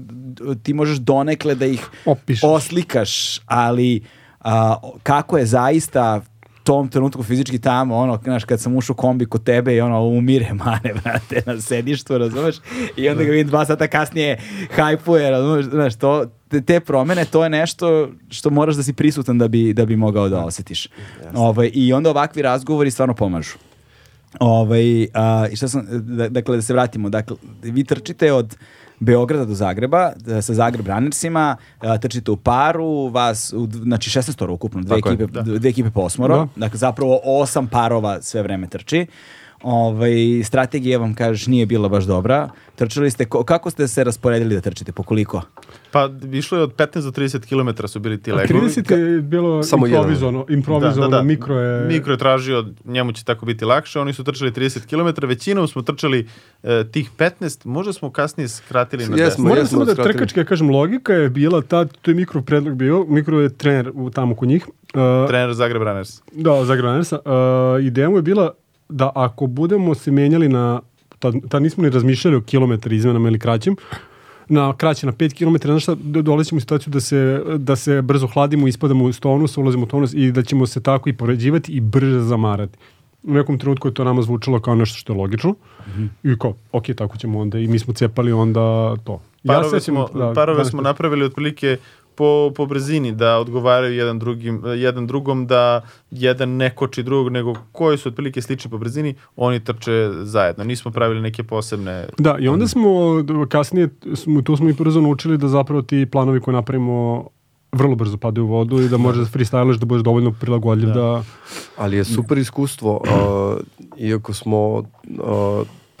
ti 0.63 0.73
možeš 0.73 0.97
donekle 0.97 1.55
da 1.55 1.65
ih 1.65 1.89
Opišeš. 2.05 2.43
oslikaš, 2.43 3.39
ali 3.45 4.03
a, 4.39 4.75
kako 5.03 5.37
je 5.37 5.45
zaista 5.45 6.21
tom 6.63 6.89
trenutku 6.89 7.23
fizički 7.23 7.59
tamo, 7.59 7.95
ono, 7.95 8.19
znaš, 8.23 8.45
kad 8.45 8.59
sam 8.61 8.75
ušao 8.75 8.95
kombi 8.95 9.25
kod 9.25 9.43
tebe 9.43 9.75
i 9.75 9.81
ono, 9.81 10.01
umire 10.01 10.53
mane, 10.53 10.93
brate, 11.03 11.41
na 11.45 11.61
sedištu, 11.61 12.17
razumeš? 12.17 12.55
I 12.97 13.09
onda 13.09 13.23
ga 13.23 13.31
vidim 13.31 13.47
dva 13.47 13.65
sata 13.65 13.87
kasnije 13.87 14.39
hajpuje, 14.75 15.29
razumeš? 15.29 15.65
Znaš, 15.65 15.95
to, 15.95 16.25
te, 16.47 16.61
te 16.61 16.79
promene, 16.79 17.25
to 17.25 17.43
je 17.43 17.49
nešto 17.49 18.09
što 18.29 18.49
moraš 18.49 18.75
da 18.75 18.83
si 18.83 18.93
prisutan 18.93 19.37
da 19.37 19.47
bi, 19.47 19.73
da 19.73 19.85
bi 19.85 19.95
mogao 19.95 20.29
da 20.29 20.45
osetiš. 20.45 20.87
Ovaj, 21.35 21.71
I 21.73 21.93
onda 21.93 22.09
ovakvi 22.09 22.41
razgovori 22.41 22.91
stvarno 22.91 23.13
pomažu. 23.13 23.53
Ovaj, 24.39 25.07
a, 25.13 25.47
i 25.51 25.55
šta 25.55 25.67
sam, 25.67 25.85
da- 25.89 26.29
dakle, 26.29 26.55
da 26.55 26.61
se 26.61 26.73
vratimo, 26.73 27.09
dakle, 27.09 27.37
vi 27.63 27.83
trčite 27.83 28.33
od 28.33 28.55
Beograda 28.99 29.45
do 29.45 29.53
Zagreba, 29.55 30.11
da, 30.15 30.41
sa 30.41 30.53
Zagreb 30.53 30.87
Runnersima, 30.87 31.55
a, 31.79 31.97
trčite 31.97 32.31
u 32.31 32.37
paru, 32.37 33.07
vas, 33.07 33.53
u, 33.53 33.67
znači 33.71 34.09
16 34.09 34.49
ukupno, 34.49 34.81
dve 34.81 34.95
Tako 34.95 35.09
je. 35.09 35.13
ekipe, 35.13 35.41
dve 35.41 35.69
ekipe 35.69 35.89
po 35.89 36.01
osmoro, 36.01 36.37
Da. 36.37 36.47
dakle 36.55 36.77
zapravo 36.77 37.19
osam 37.23 37.67
parova 37.67 38.21
sve 38.21 38.41
vreme 38.41 38.67
trči. 38.67 39.05
Ovaj, 39.63 40.11
strategija 40.43 40.99
vam 40.99 41.13
kažeš 41.15 41.47
nije 41.47 41.65
bila 41.65 41.89
baš 41.89 42.03
dobra. 42.03 42.49
Trčali 42.75 43.11
ste, 43.11 43.25
ko- 43.25 43.43
kako 43.43 43.69
ste 43.69 43.87
se 43.87 44.03
rasporedili 44.03 44.55
da 44.55 44.61
trčite, 44.61 44.91
po 44.91 45.03
koliko? 45.03 45.41
Pa 45.91 46.09
išlo 46.31 46.57
je 46.57 46.63
od 46.63 46.75
15 46.75 47.01
do 47.01 47.11
30 47.11 47.39
km 47.75 47.87
su 47.87 47.99
bili 47.99 48.21
ti 48.21 48.31
A 48.31 48.35
legovi. 48.35 48.59
30 48.59 48.91
je 48.91 49.21
bilo 49.21 49.63
Samo 49.63 49.85
jedan. 49.87 49.99
improvizovano, 49.99 50.45
improvizovano, 50.49 51.23
mikro 51.23 51.59
je... 51.59 51.87
Mikro 51.87 52.13
je 52.13 52.17
tražio, 52.17 52.65
njemu 52.85 53.11
će 53.11 53.23
tako 53.23 53.45
biti 53.45 53.65
lakše, 53.65 53.99
oni 53.99 54.13
su 54.13 54.23
trčali 54.23 54.51
30 54.51 54.79
km, 55.15 55.27
većinom 55.27 55.67
smo 55.67 55.81
trčali 55.81 56.27
e, 56.63 56.83
tih 56.91 57.09
15, 57.17 57.65
možda 57.65 57.93
smo 57.93 58.11
kasnije 58.11 58.47
skratili 58.47 59.07
na 59.07 59.15
10. 59.17 59.19
Jesmo, 59.19 59.43
Moram 59.43 59.57
jesmo 59.57 59.85
samo 59.85 59.85
da 59.85 60.03
trkački, 60.03 60.39
ja 60.39 60.45
kažem, 60.45 60.69
logika 60.69 61.13
je 61.13 61.29
bila 61.29 61.61
ta, 61.61 61.85
to 61.85 62.11
je 62.11 62.15
mikro 62.15 62.41
predlog 62.41 62.75
bio, 62.75 63.05
mikro 63.05 63.39
je 63.39 63.49
trener 63.49 63.91
u, 63.93 64.09
tamo 64.09 64.35
kod 64.35 64.47
njih. 64.47 64.67
Uh, 64.67 65.27
Trener 65.27 65.53
Zagreb 65.53 65.81
Runners. 65.81 66.21
Da, 66.31 66.65
za 66.65 66.75
Granersa. 66.75 67.19
Uh, 67.25 67.85
ideja 67.85 68.09
mu 68.09 68.15
je 68.15 68.21
bila 68.21 68.51
da 68.89 69.11
ako 69.15 69.47
budemo 69.47 69.95
se 69.95 70.11
menjali 70.11 70.49
na, 70.49 70.81
tad, 71.19 71.33
tad 71.49 71.63
nismo 71.63 71.83
ni 71.83 71.89
razmišljali 71.89 72.37
o 72.37 72.41
kilometra 72.41 72.95
izmenama 72.95 73.27
ili 73.27 73.39
kraćim, 73.39 73.75
na 74.47 74.73
kraće, 74.77 75.05
na 75.05 75.11
5 75.11 75.33
km, 75.33 75.67
znaš 75.67 75.83
šta, 75.83 75.95
do- 75.95 76.21
dolazimo 76.21 76.57
u 76.57 76.61
situaciju 76.61 76.91
da 76.91 76.99
se, 76.99 77.43
da 77.57 77.75
se 77.75 78.01
brzo 78.01 78.27
hladimo, 78.27 78.67
ispadamo 78.67 79.09
iz 79.09 79.19
tonusa, 79.19 79.61
ulazimo 79.61 79.83
u 79.83 79.87
tonus 79.87 80.13
i 80.13 80.31
da 80.31 80.43
ćemo 80.43 80.65
se 80.67 80.83
tako 80.83 81.09
i 81.09 81.13
poređivati 81.13 81.71
i 81.71 81.79
brže 81.79 82.19
zamarati. 82.19 82.77
U 83.23 83.33
nekom 83.33 83.59
trenutku 83.59 83.87
je 83.87 83.93
to 83.93 84.03
nama 84.03 84.21
zvučalo 84.21 84.59
kao 84.59 84.75
nešto 84.75 84.97
što 84.97 85.13
je 85.13 85.17
logično 85.17 85.55
i 86.23 86.37
kao, 86.39 86.53
ok, 86.71 86.85
tako 86.95 87.17
ćemo 87.17 87.39
onda 87.39 87.59
i 87.59 87.67
mi 87.67 87.79
smo 87.79 87.93
cepali 87.93 88.31
onda 88.31 88.95
to. 89.03 89.21
Parove, 89.47 89.79
sećam, 89.79 89.95
smo, 89.95 90.19
da, 90.19 90.33
parove 90.33 90.57
da, 90.57 90.65
smo 90.65 90.81
napravili 90.81 91.25
otprilike 91.25 91.77
po, 92.15 92.51
po 92.55 92.65
brzini, 92.65 93.11
da 93.11 93.37
odgovaraju 93.39 93.95
jedan, 93.95 94.19
drugim, 94.19 94.61
jedan 94.65 95.07
drugom, 95.07 95.47
da 95.47 95.81
jedan 96.11 96.49
ne 96.49 96.75
koči 96.75 97.03
drugog, 97.03 97.31
nego 97.31 97.53
koji 97.71 97.97
su 97.97 98.09
otprilike 98.09 98.41
slični 98.41 98.71
po 98.71 98.77
brzini, 98.77 99.15
oni 99.35 99.59
trče 99.59 100.09
zajedno. 100.21 100.63
Nismo 100.63 100.91
pravili 100.91 101.21
neke 101.21 101.43
posebne... 101.43 102.07
Da, 102.17 102.37
i 102.39 102.47
onda 102.47 102.67
smo 102.67 102.89
kasnije, 103.49 103.89
smo, 104.15 104.41
tu 104.41 104.57
smo 104.57 104.69
i 104.69 104.73
brzo 104.73 105.01
naučili 105.01 105.37
da 105.37 105.47
zapravo 105.47 105.81
ti 105.81 106.05
planovi 106.11 106.39
koje 106.39 106.53
napravimo 106.53 107.27
vrlo 107.71 107.95
brzo 107.95 108.17
padaju 108.17 108.45
u 108.45 108.49
vodu 108.49 108.81
i 108.81 108.89
da 108.89 108.97
možeš 108.97 109.25
da 109.25 109.39
freestyliš, 109.39 109.77
da 109.77 109.85
budeš 109.85 110.03
dovoljno 110.03 110.31
prilagodljiv 110.31 110.89
da... 110.89 111.23
Ali 111.77 111.97
je 111.97 112.03
super 112.03 112.37
iskustvo, 112.37 113.01
uh, 113.03 113.59
iako 113.97 114.33
smo, 114.33 114.73
uh, 114.75 114.83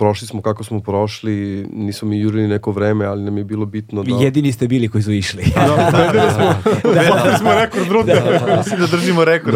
prošli 0.03 0.27
smo 0.27 0.41
kako 0.41 0.63
smo 0.63 0.79
prošli, 0.79 1.67
nismo 1.73 2.07
mi 2.07 2.19
jurili 2.19 2.47
neko 2.47 2.71
vreme, 2.71 3.05
ali 3.05 3.23
nam 3.23 3.37
je 3.37 3.43
bilo 3.43 3.65
bitno 3.65 4.03
da... 4.03 4.15
Jedini 4.15 4.51
ste 4.51 4.67
bili 4.67 4.87
koji 4.87 5.01
su 5.03 5.11
išli. 5.11 5.43
Da, 5.55 5.89
pobedili 5.91 6.31
smo, 6.33 6.55
pobedili 6.81 7.37
smo 7.39 7.53
rekord 7.53 7.91
rute. 7.91 8.21
Mislim 8.57 8.79
da 8.79 8.87
držimo 8.87 9.25
rekord. 9.25 9.55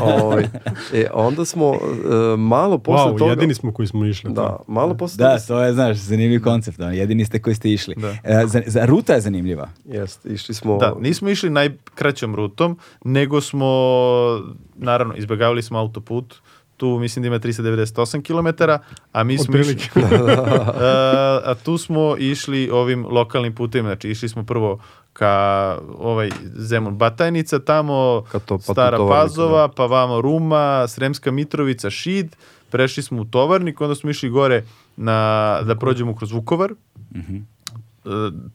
Ovaj, 0.00 0.44
e, 0.94 1.06
onda 1.14 1.44
smo 1.44 1.70
uh, 1.70 1.78
malo 2.38 2.78
posle 2.78 3.12
Wow, 3.12 3.18
toga... 3.18 3.30
jedini 3.30 3.54
smo 3.54 3.72
koji 3.72 3.86
smo 3.86 4.06
išli. 4.06 4.32
Da, 4.32 4.56
malo 4.66 4.94
posle 4.94 5.16
Da, 5.16 5.38
toga... 5.38 5.46
to 5.46 5.62
je, 5.62 5.72
znaš, 5.72 5.96
zanimljiv 5.96 6.42
koncept. 6.42 6.80
ono, 6.80 6.92
Jedini 6.92 7.24
ste 7.24 7.38
koji 7.42 7.54
ste 7.54 7.70
išli. 7.72 7.94
Da. 7.94 8.08
E, 8.24 8.46
za, 8.46 8.62
za- 8.66 8.84
ruta 8.86 9.14
je 9.14 9.20
zanimljiva. 9.20 9.68
Jeste, 9.84 10.28
išli 10.28 10.54
smo... 10.54 10.78
Da, 10.78 10.94
nismo 11.00 11.28
išli 11.28 11.50
najkraćom 11.50 12.34
rutom, 12.34 12.78
nego 13.04 13.40
smo, 13.40 13.66
naravno, 14.74 15.14
izbjegavali 15.16 15.62
smo 15.62 15.78
autoput, 15.78 16.34
tu 16.76 16.98
mislim 16.98 17.22
da 17.22 17.26
ima 17.26 17.38
398 17.38 18.22
km, 18.22 18.62
a 19.12 19.24
mi 19.24 19.38
smo 19.38 19.56
išli, 19.56 19.72
Otprilike. 19.72 20.00
a, 20.76 21.40
a 21.44 21.54
tu 21.56 21.78
smo 21.78 22.16
išli 22.18 22.70
ovim 22.70 23.06
lokalnim 23.06 23.54
putem, 23.54 23.82
znači 23.82 24.10
išli 24.10 24.28
smo 24.28 24.44
prvo 24.44 24.78
ka 25.12 25.32
ovaj 25.90 26.30
Zemun 26.46 26.94
Batajnica 26.94 27.58
tamo, 27.60 28.22
Ka 28.22 28.38
to- 28.38 28.58
pa 28.58 28.62
Stara 28.62 28.98
Pazova, 29.00 29.68
pa 29.68 29.86
vamo 29.86 30.20
Ruma, 30.20 30.56
Sremska 30.88 31.30
Mitrovica, 31.30 31.90
Šid, 31.90 32.36
prešli 32.70 33.02
smo 33.02 33.20
u 33.20 33.26
Tovarnik, 33.26 33.80
onda 33.80 33.94
smo 33.94 34.10
išli 34.10 34.28
gore 34.30 34.64
na, 34.96 35.12
da 35.62 35.74
prođemo 35.76 36.16
kroz 36.16 36.32
Vukovar, 36.32 36.72
Mhm. 37.12 37.36
E, 37.36 38.08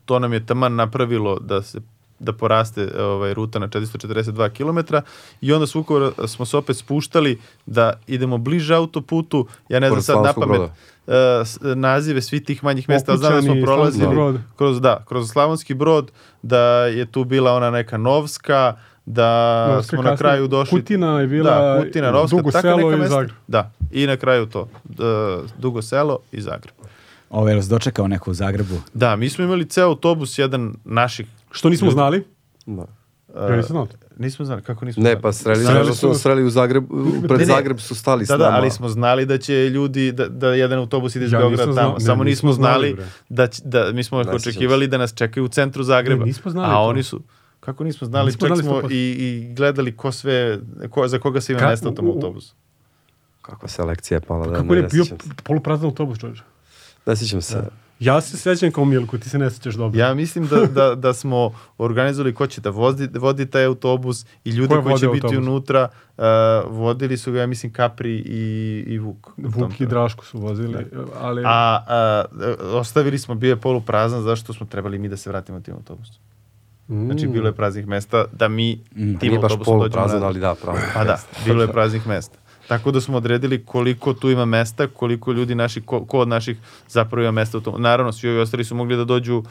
to 0.06 0.20
nam 0.20 0.34
je 0.34 0.46
taman 0.46 0.76
napravilo 0.76 1.40
da 1.40 1.62
se 1.62 1.82
da 2.22 2.34
poraste 2.34 2.88
ovaj 3.00 3.34
ruta 3.34 3.60
na 3.60 3.68
442 3.68 4.50
km 4.50 4.96
i 5.42 5.54
onda 5.54 5.68
s 5.68 5.76
Vukovara 5.76 6.28
smo 6.28 6.46
se 6.46 6.58
opet 6.58 6.78
spuštali 6.78 7.40
da 7.66 7.94
idemo 8.08 8.38
bliže 8.38 8.76
autoputu. 8.76 9.48
Ja 9.70 9.80
ne 9.80 9.90
znam 9.90 10.02
sad 10.02 10.24
na 10.24 10.34
pamet 10.34 10.62
e, 11.08 11.44
nazive 11.76 12.22
svih 12.22 12.44
tih 12.44 12.64
manjih 12.64 12.90
mesta, 12.90 13.18
znam 13.18 13.34
da 13.34 13.42
smo 13.42 13.56
prolazili 13.64 14.16
Brod. 14.16 14.40
kroz 14.58 14.82
da, 14.82 15.04
kroz 15.08 15.30
Slavonski 15.32 15.74
Brod, 15.74 16.12
da 16.42 16.60
je 16.86 17.06
tu 17.06 17.24
bila 17.24 17.54
ona 17.54 17.72
neka 17.72 17.98
Novska, 17.98 18.76
da 19.06 19.68
Novska 19.68 19.90
smo 19.96 20.04
na 20.04 20.10
kasnije, 20.10 20.18
kraju 20.18 20.48
došli 20.48 20.80
Kutina 20.82 21.20
je 21.20 21.28
bila, 21.28 21.50
da, 21.52 21.82
Kutina, 21.82 22.12
Novska, 22.12 22.38
Dugo 22.38 22.52
tako 22.52 22.62
selo 22.62 22.78
neka 22.78 22.96
i 22.96 23.00
mesta. 23.00 23.16
Zagreb. 23.16 23.36
Da, 23.48 23.72
i 23.92 24.08
na 24.08 24.18
kraju 24.18 24.46
to. 24.46 24.68
D- 24.84 25.04
Dugo 25.58 25.82
selo 25.82 26.20
i 26.32 26.42
Zagreb. 26.42 26.76
Ovo 27.30 27.50
je 27.50 27.56
vas 27.56 27.68
dočekao 27.68 28.08
neko 28.08 28.32
u 28.32 28.34
Zagrebu. 28.34 28.76
Da, 28.94 29.16
mi 29.16 29.30
smo 29.30 29.44
imali 29.44 29.66
ceo 29.66 29.88
autobus, 29.88 30.38
jedan 30.38 30.74
naših 30.86 31.28
Što 31.52 31.70
nismo 31.70 31.92
znali? 31.92 32.24
Da. 32.66 32.86
Ja 33.40 33.56
nisam 33.56 33.68
znao. 33.70 33.88
Nismo 34.18 34.46
znali, 34.46 34.62
kako 34.62 34.86
nismo 34.86 35.04
Ne, 35.04 35.10
znali? 35.10 35.22
pa 35.22 35.32
sreli, 35.34 35.56
Sreli 35.58 35.70
sreli 35.70 35.88
su 35.88 36.14
su- 36.14 36.14
sreli 36.16 36.44
u 36.44 36.50
Zagreb, 36.50 36.84
pred 37.20 37.32
Ne, 37.32 37.38
ne. 37.38 37.46
Zagreb 37.46 37.80
su 37.80 37.96
stali 37.96 38.26
s 38.26 38.30
Da, 38.30 38.38
nama. 38.38 38.50
da, 38.50 38.58
ali 38.58 38.72
smo 38.72 38.90
znali 38.90 39.26
da 39.26 39.38
će 39.38 39.70
ljudi, 39.70 40.12
da, 40.12 40.28
da 40.28 40.48
jedan 40.50 40.80
autobus 40.80 41.16
ide 41.16 41.26
iz 41.26 41.32
Ja 41.32 41.40
Beograda 41.40 41.76
tamo. 41.76 41.94
ne, 41.94 42.00
Samo 42.00 42.24
nismo 42.24 42.24
nismo 42.24 42.54
znali, 42.54 42.88
znali 42.88 42.94
bre. 42.96 43.06
da, 43.30 43.48
će- 43.48 43.62
da, 43.66 43.92
mi 43.92 44.04
smo 44.04 44.18
Ne 44.18 44.24
sjećam 44.24 44.36
očekivali 44.38 44.88
da 44.88 44.98
nas 44.98 45.14
čekaju 45.14 45.46
u 45.46 45.50
centru 45.50 45.84
Zagreba. 45.84 46.20
Ne, 46.20 46.26
nismo 46.26 46.52
znali 46.52 46.68
A 46.68 46.74
to. 46.74 46.82
oni 46.82 47.04
su, 47.04 47.22
kako 47.60 47.84
nismo 47.84 48.08
znali, 48.08 48.26
Nismo 48.26 48.40
čak 48.40 48.48
znali 48.48 48.64
smo 48.64 48.72
100%. 48.80 48.92
i, 48.92 48.96
i 49.12 49.54
gledali 49.54 49.92
ko 49.94 50.12
sve, 50.12 50.60
ko, 50.90 51.08
za 51.08 51.20
koga 51.20 51.42
se 51.42 51.54
ima 51.54 51.62
mesta 51.64 51.90
u 51.90 51.94
tom 51.94 52.08
autobusu. 52.08 52.56
Kakva 53.42 53.68
selekcija 53.68 54.16
je 54.16 54.22
pala, 54.22 54.48
da, 54.48 54.54
Kako 54.54 54.66
ne, 54.66 54.76
je 54.76 54.82
ne 54.82 54.88
bio 54.90 55.06
poluprazan 55.44 55.86
autobus, 55.86 56.20
čovječe? 56.20 56.44
Ne 57.06 57.16
sjećam 57.16 57.42
se. 57.42 57.64
Ja 58.02 58.22
se 58.22 58.38
sećam 58.38 58.72
kao 58.72 58.86
Milku, 58.86 59.18
ti 59.18 59.30
se 59.30 59.38
ne 59.38 59.50
sećaš 59.50 59.76
dobro. 59.76 60.00
Ja 60.00 60.14
mislim 60.14 60.48
da, 60.48 60.66
da, 60.66 60.96
da 60.96 61.14
smo 61.14 61.52
organizovali 61.78 62.34
ko 62.34 62.48
će 62.48 62.62
da 62.62 62.70
vozi, 62.70 63.10
vodi 63.14 63.46
taj 63.46 63.66
autobus 63.66 64.26
i 64.46 64.50
ljudi 64.50 64.68
koji 64.68 64.82
će 64.84 65.08
vodio 65.08 65.12
biti 65.12 65.26
autobus? 65.26 65.48
unutra. 65.48 65.90
uh, 66.18 66.24
vodili 66.78 67.18
su 67.18 67.32
ga, 67.32 67.40
ja 67.40 67.48
mislim, 67.48 67.74
Capri 67.74 68.16
i, 68.26 68.84
i 68.88 68.98
Vuk. 69.00 69.28
Vuk 69.38 69.82
i. 69.82 69.86
Draško 69.86 70.26
su 70.26 70.40
vozili, 70.40 70.86
ali... 71.20 71.44
A, 71.46 71.84
a, 71.88 72.24
ostavili 72.74 73.20
smo, 73.20 73.36
bio 73.36 73.50
je 73.50 73.56
poluprazan, 73.58 74.22
zašto 74.22 74.54
smo 74.54 74.66
trebali 74.66 75.00
mi 75.00 75.10
da 75.10 75.18
se 75.18 75.30
vratimo 75.30 75.60
tim 75.60 75.74
autobusom. 75.74 76.16
Znači, 76.88 77.28
Mm. 77.28 77.32
bilo 77.32 77.48
je 77.48 77.54
praznih 77.54 77.88
mesta 77.88 78.26
da 78.32 78.48
mi 78.48 78.80
tim 78.94 79.18
Nije 79.22 79.40
baš 79.40 79.52
autobusom 79.52 79.58
dođemo 79.58 79.64
poluprazan, 79.64 80.04
nazad. 80.04 80.24
ali 80.24 80.40
da, 80.40 80.56
prazan. 80.56 80.90
Pa 80.94 81.04
da, 81.04 81.18
bilo 81.46 81.62
je 81.62 81.68
praznih 81.72 82.08
mesta. 82.08 82.38
Tako 82.72 82.92
da 82.92 83.02
smo 83.02 83.18
odredili 83.18 83.66
koliko 83.66 84.14
tu 84.14 84.30
ima 84.30 84.46
mesta, 84.46 84.88
koliko 84.90 85.32
ljudi 85.32 85.56
naši, 85.56 85.82
ko, 85.82 86.06
ko 86.06 86.20
od 86.20 86.28
naših 86.28 86.58
zapravo 86.90 87.24
ima 87.24 87.32
mesta 87.32 87.58
u 87.58 87.62
tom. 87.62 87.82
Naravno, 87.82 88.12
svi 88.12 88.30
ovi 88.30 88.40
ostali 88.40 88.64
su 88.64 88.76
mogli 88.76 88.98
da 88.98 89.04
dođu 89.06 89.44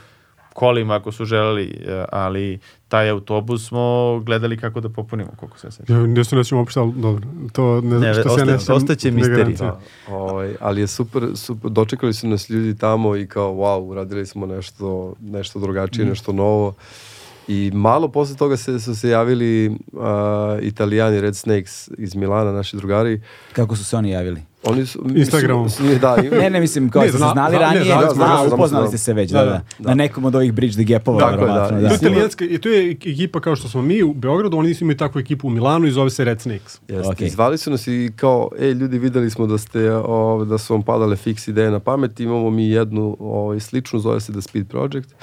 kolima 0.52 0.94
ako 0.94 1.12
su 1.12 1.24
želeli, 1.24 1.64
e, 1.82 2.04
ali 2.12 2.58
taj 2.88 3.10
autobus 3.10 3.68
smo 3.68 3.82
gledali 4.20 4.56
kako 4.56 4.80
da 4.80 4.88
popunimo, 4.88 5.30
koliko 5.36 5.58
se 5.58 5.70
sećam. 5.70 5.96
Ja 5.96 6.06
ne 6.06 6.24
se 6.24 6.36
nećemo 6.36 6.60
uopšte, 6.60 6.80
ali 6.80 6.92
dobro. 6.92 7.22
To 7.52 7.80
ne, 7.80 7.98
Ne, 7.98 8.14
što 8.14 8.22
se 8.22 8.28
ja 8.30 8.34
osta- 8.34 8.44
ne 8.44 8.58
sjećam, 8.58 8.76
ostaće 8.76 9.10
ne 9.10 9.14
misterij. 9.14 9.36
garancija. 9.38 9.78
Da, 10.08 10.14
ovaj, 10.14 10.54
ali 10.60 10.80
je 10.80 10.86
super, 10.86 11.22
super, 11.34 11.70
dočekali 11.70 12.12
su 12.12 12.28
nas 12.28 12.50
ljudi 12.50 12.78
tamo 12.78 13.16
i 13.16 13.26
kao, 13.26 13.52
wow, 13.52 13.80
uradili 13.80 14.26
smo 14.26 14.46
nešto, 14.46 15.14
nešto 15.22 15.58
drugačije, 15.58 16.04
nešto 16.06 16.32
novo. 16.32 16.74
I 17.50 17.70
malo 17.74 18.08
posle 18.08 18.36
toga 18.36 18.56
se, 18.56 18.80
su 18.80 18.94
se 18.94 19.08
javili 19.08 19.68
uh, 19.92 20.00
italijani 20.62 21.20
Red 21.20 21.36
Snakes 21.36 21.88
iz 21.98 22.14
Milana, 22.14 22.52
naši 22.52 22.76
drugari. 22.76 23.20
Kako 23.52 23.76
su 23.76 23.84
se 23.84 23.96
oni 23.96 24.10
javili? 24.10 24.42
Oni 24.64 24.86
su... 24.86 25.04
Instagramom. 25.16 25.70
Su, 25.70 25.76
su- 25.84 25.98
da, 25.98 26.16
i- 26.24 26.30
Ne, 26.30 26.50
ne, 26.50 26.60
mislim, 26.60 26.90
kao 26.90 27.02
Ne, 27.02 27.08
ste 27.08 27.12
se 27.12 27.18
zna- 27.18 27.32
znali 27.32 27.50
zna- 27.50 27.58
ne, 27.58 27.64
ranije, 27.66 27.84
znali 27.84 28.04
da, 28.04 28.10
smo, 28.10 28.14
zna, 28.16 28.36
znamo, 28.36 28.54
upoznali 28.54 28.88
ste 28.88 28.98
se 28.98 29.12
već, 29.12 29.30
Da, 29.30 29.38
da, 29.38 29.44
da, 29.44 29.62
da, 29.78 29.88
Na 29.88 29.94
nekom 29.94 30.24
od 30.24 30.34
ovih 30.34 30.52
Bridge 30.52 30.74
the 30.74 30.84
Gapova, 30.84 31.30
verovatno, 31.30 31.80
da. 31.80 31.88
da. 31.88 31.94
Italijanska, 31.94 32.44
i 32.44 32.58
to 32.58 32.68
je 32.68 32.90
ekipa 32.90 33.40
kao 33.40 33.56
što 33.56 33.68
smo 33.68 33.82
mi 33.82 34.02
u 34.02 34.14
Beogradu, 34.14 34.56
oni 34.56 34.74
su 34.74 34.84
imaju 34.84 34.96
takvu 34.96 35.18
ekipu 35.18 35.46
u 35.46 35.50
Milanu 35.50 35.86
i 35.86 35.92
zove 35.92 36.10
se 36.10 36.24
Red 36.24 36.40
Snakes. 36.40 36.80
Jeste. 36.88 37.08
Okej. 37.08 37.26
I 37.26 37.30
zvali 37.30 37.58
su 37.58 37.70
nas 37.70 37.86
i 37.86 38.12
kao, 38.16 38.50
ej 38.58 38.70
ljudi 38.70 38.98
videli 38.98 39.30
smo 39.30 39.46
da 39.46 39.58
ste 39.58 39.92
o, 39.94 40.44
da 40.44 40.58
su 40.58 40.72
vam 40.72 40.82
padale 40.82 41.16
fiks 41.16 41.48
ideje 41.48 41.70
na 41.70 41.80
pamet, 41.80 42.20
imamo 42.20 42.50
mi 42.50 42.68
jednu 42.68 43.16
ovaj, 43.20 43.60
sličnu, 43.60 43.98
zove 43.98 44.20
se 44.20 44.32
The 44.32 44.42
Speed 44.42 44.68
Project. 44.68 45.14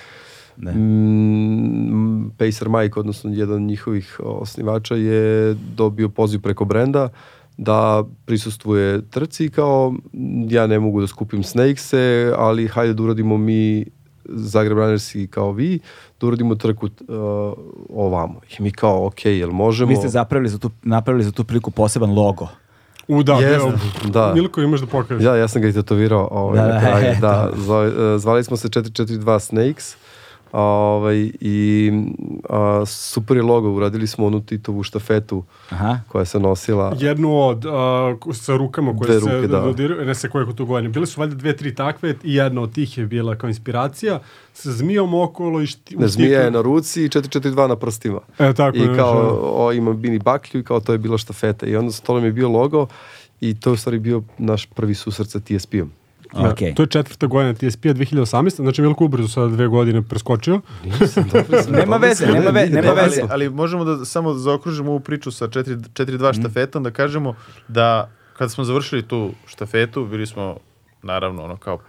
Da. 0.57 0.71
Mm, 0.71 2.31
Pacer 2.37 2.69
Mike, 2.69 2.99
odnosno 2.99 3.31
jedan 3.33 3.55
od 3.55 3.61
njihovih 3.61 4.19
osnivača 4.23 4.95
je 4.95 5.53
dobio 5.75 6.09
poziv 6.09 6.41
preko 6.41 6.65
brenda 6.65 7.09
da 7.57 8.03
prisustvuje 8.25 9.01
trci 9.09 9.45
i 9.45 9.49
kao 9.49 9.91
"Mm, 10.13 10.49
ja 10.49 10.67
ne 10.67 10.79
mogu 10.79 11.01
da 11.01 11.07
skupim 11.07 11.43
Snakese, 11.43 12.33
ali 12.37 12.67
hajde 12.67 12.93
da 12.93 13.03
uradimo 13.03 13.37
mi 13.37 13.85
Zagreb 14.25 14.77
Runnersi 14.77 15.27
kao 15.27 15.51
vi, 15.51 15.79
da 16.21 16.27
uradimo 16.27 16.55
trku 16.55 16.85
uh, 16.85 16.91
ovamo. 17.89 18.39
I 18.59 18.63
mi 18.63 18.71
kao, 18.71 19.05
ok, 19.05 19.25
jel 19.25 19.51
možemo? 19.51 19.89
Vi 19.89 19.95
ste 19.95 20.07
zapravili 20.07 20.49
za 20.49 20.57
tu, 20.57 20.71
napravili 20.83 21.23
za 21.23 21.31
tu 21.31 21.43
priliku 21.43 21.71
poseban 21.71 22.13
logo. 22.13 22.47
U, 23.07 23.23
da, 23.23 23.33
Jeste, 23.33 23.55
evo, 23.55 23.71
da. 24.05 24.33
Milko 24.33 24.61
imaš 24.61 24.79
da 24.79 24.87
pokažeš. 24.87 25.23
Ja, 25.23 25.35
ja 25.35 25.47
sam 25.47 25.61
ga 25.61 25.67
i 25.67 25.73
tetovirao 25.73 26.27
ovaj, 26.31 26.57
Da, 26.57 26.67
da, 26.67 26.73
da, 26.79 26.79
kraju. 26.79 27.15
Da, 27.21 27.51
e, 28.15 28.19
zvali 28.19 28.43
smo 28.43 28.57
se 28.57 28.67
442 28.67 29.39
Snakes 29.39 29.95
ovaj, 30.51 31.31
i 31.39 31.91
a, 32.49 32.83
super 32.85 33.37
je 33.37 33.43
logo, 33.43 33.71
uradili 33.71 34.07
smo 34.07 34.25
onu 34.25 34.41
Titovu 34.41 34.83
štafetu 34.83 35.43
Aha. 35.69 35.99
koja 36.07 36.25
se 36.25 36.39
nosila. 36.39 36.95
Jednu 36.99 37.39
od, 37.39 37.65
uh, 37.65 38.35
sa 38.35 38.55
rukama 38.55 38.97
koje 38.97 39.07
Dve 39.07 39.19
se 39.19 39.35
ruke, 39.35 39.47
da. 39.47 39.59
dodiraju, 39.59 40.05
ne 40.05 40.15
se 40.15 40.29
koje 40.29 40.55
tu 40.55 40.65
godine. 40.65 40.89
Bile 40.89 41.05
su 41.05 41.19
valjda 41.19 41.35
dve, 41.35 41.55
tri 41.55 41.75
takve 41.75 42.15
i 42.23 42.35
jedna 42.35 42.61
od 42.61 42.73
tih 42.73 42.97
je 42.97 43.05
bila 43.05 43.35
kao 43.35 43.47
inspiracija 43.47 44.19
sa 44.53 44.71
zmijom 44.71 45.13
okolo 45.13 45.61
i 45.61 45.65
šti, 45.65 45.97
Ne, 45.97 46.07
zmija 46.07 46.41
je 46.41 46.51
na 46.51 46.61
ruci 46.61 47.03
i 47.03 47.09
442 47.09 47.67
na 47.67 47.75
prstima. 47.75 48.19
E, 48.39 48.53
tako 48.53 48.77
I 48.77 48.81
je, 48.81 48.95
kao, 48.95 49.21
znaš, 49.21 49.39
o, 49.41 49.73
ima 49.73 49.93
bini 49.93 50.19
baklju 50.19 50.61
i 50.61 50.63
kao 50.63 50.79
to 50.79 50.91
je 50.91 50.97
bila 50.97 51.17
štafeta. 51.17 51.65
I 51.65 51.75
onda 51.75 51.93
to 52.05 52.13
nam 52.13 52.25
je 52.25 52.31
bio 52.31 52.49
logo 52.49 52.87
i 53.41 53.59
to 53.59 53.69
je 53.69 53.73
u 53.73 53.77
stvari 53.77 53.99
bio 53.99 54.23
naš 54.37 54.65
prvi 54.65 54.95
susret 54.95 55.29
sa 55.29 55.39
TSP-om. 55.39 55.91
Da, 56.33 56.49
Ok. 56.49 56.57
To 56.75 56.83
je 56.83 56.87
četvrta 56.87 57.27
godina 57.27 57.53
TSP-a 57.53 57.93
2018. 57.93 58.55
Znači 58.55 58.81
Milko 58.81 59.05
ubrzo 59.05 59.27
sada 59.27 59.47
dve 59.47 59.67
godine 59.67 60.01
preskočio. 60.01 60.61
Nema 61.79 61.97
veze, 61.97 62.27
nema, 62.27 62.49
ve, 62.49 62.65
nema 62.69 62.89
ali, 62.89 63.01
veze. 63.01 63.21
ali 63.29 63.49
možemo 63.49 63.83
da 63.83 64.05
samo 64.05 64.33
zaokružimo 64.33 64.91
ovu 64.91 64.99
priču 64.99 65.31
sa 65.31 65.47
4-2 65.47 66.39
štafetom, 66.39 66.83
da 66.83 66.91
kažemo 66.91 67.35
da 67.67 68.11
kada 68.37 68.49
smo 68.49 68.63
završili 68.63 69.07
tu 69.07 69.31
štafetu, 69.45 70.05
bili 70.05 70.27
smo 70.27 70.57
naravno 71.03 71.43
ono 71.43 71.57
kao 71.57 71.79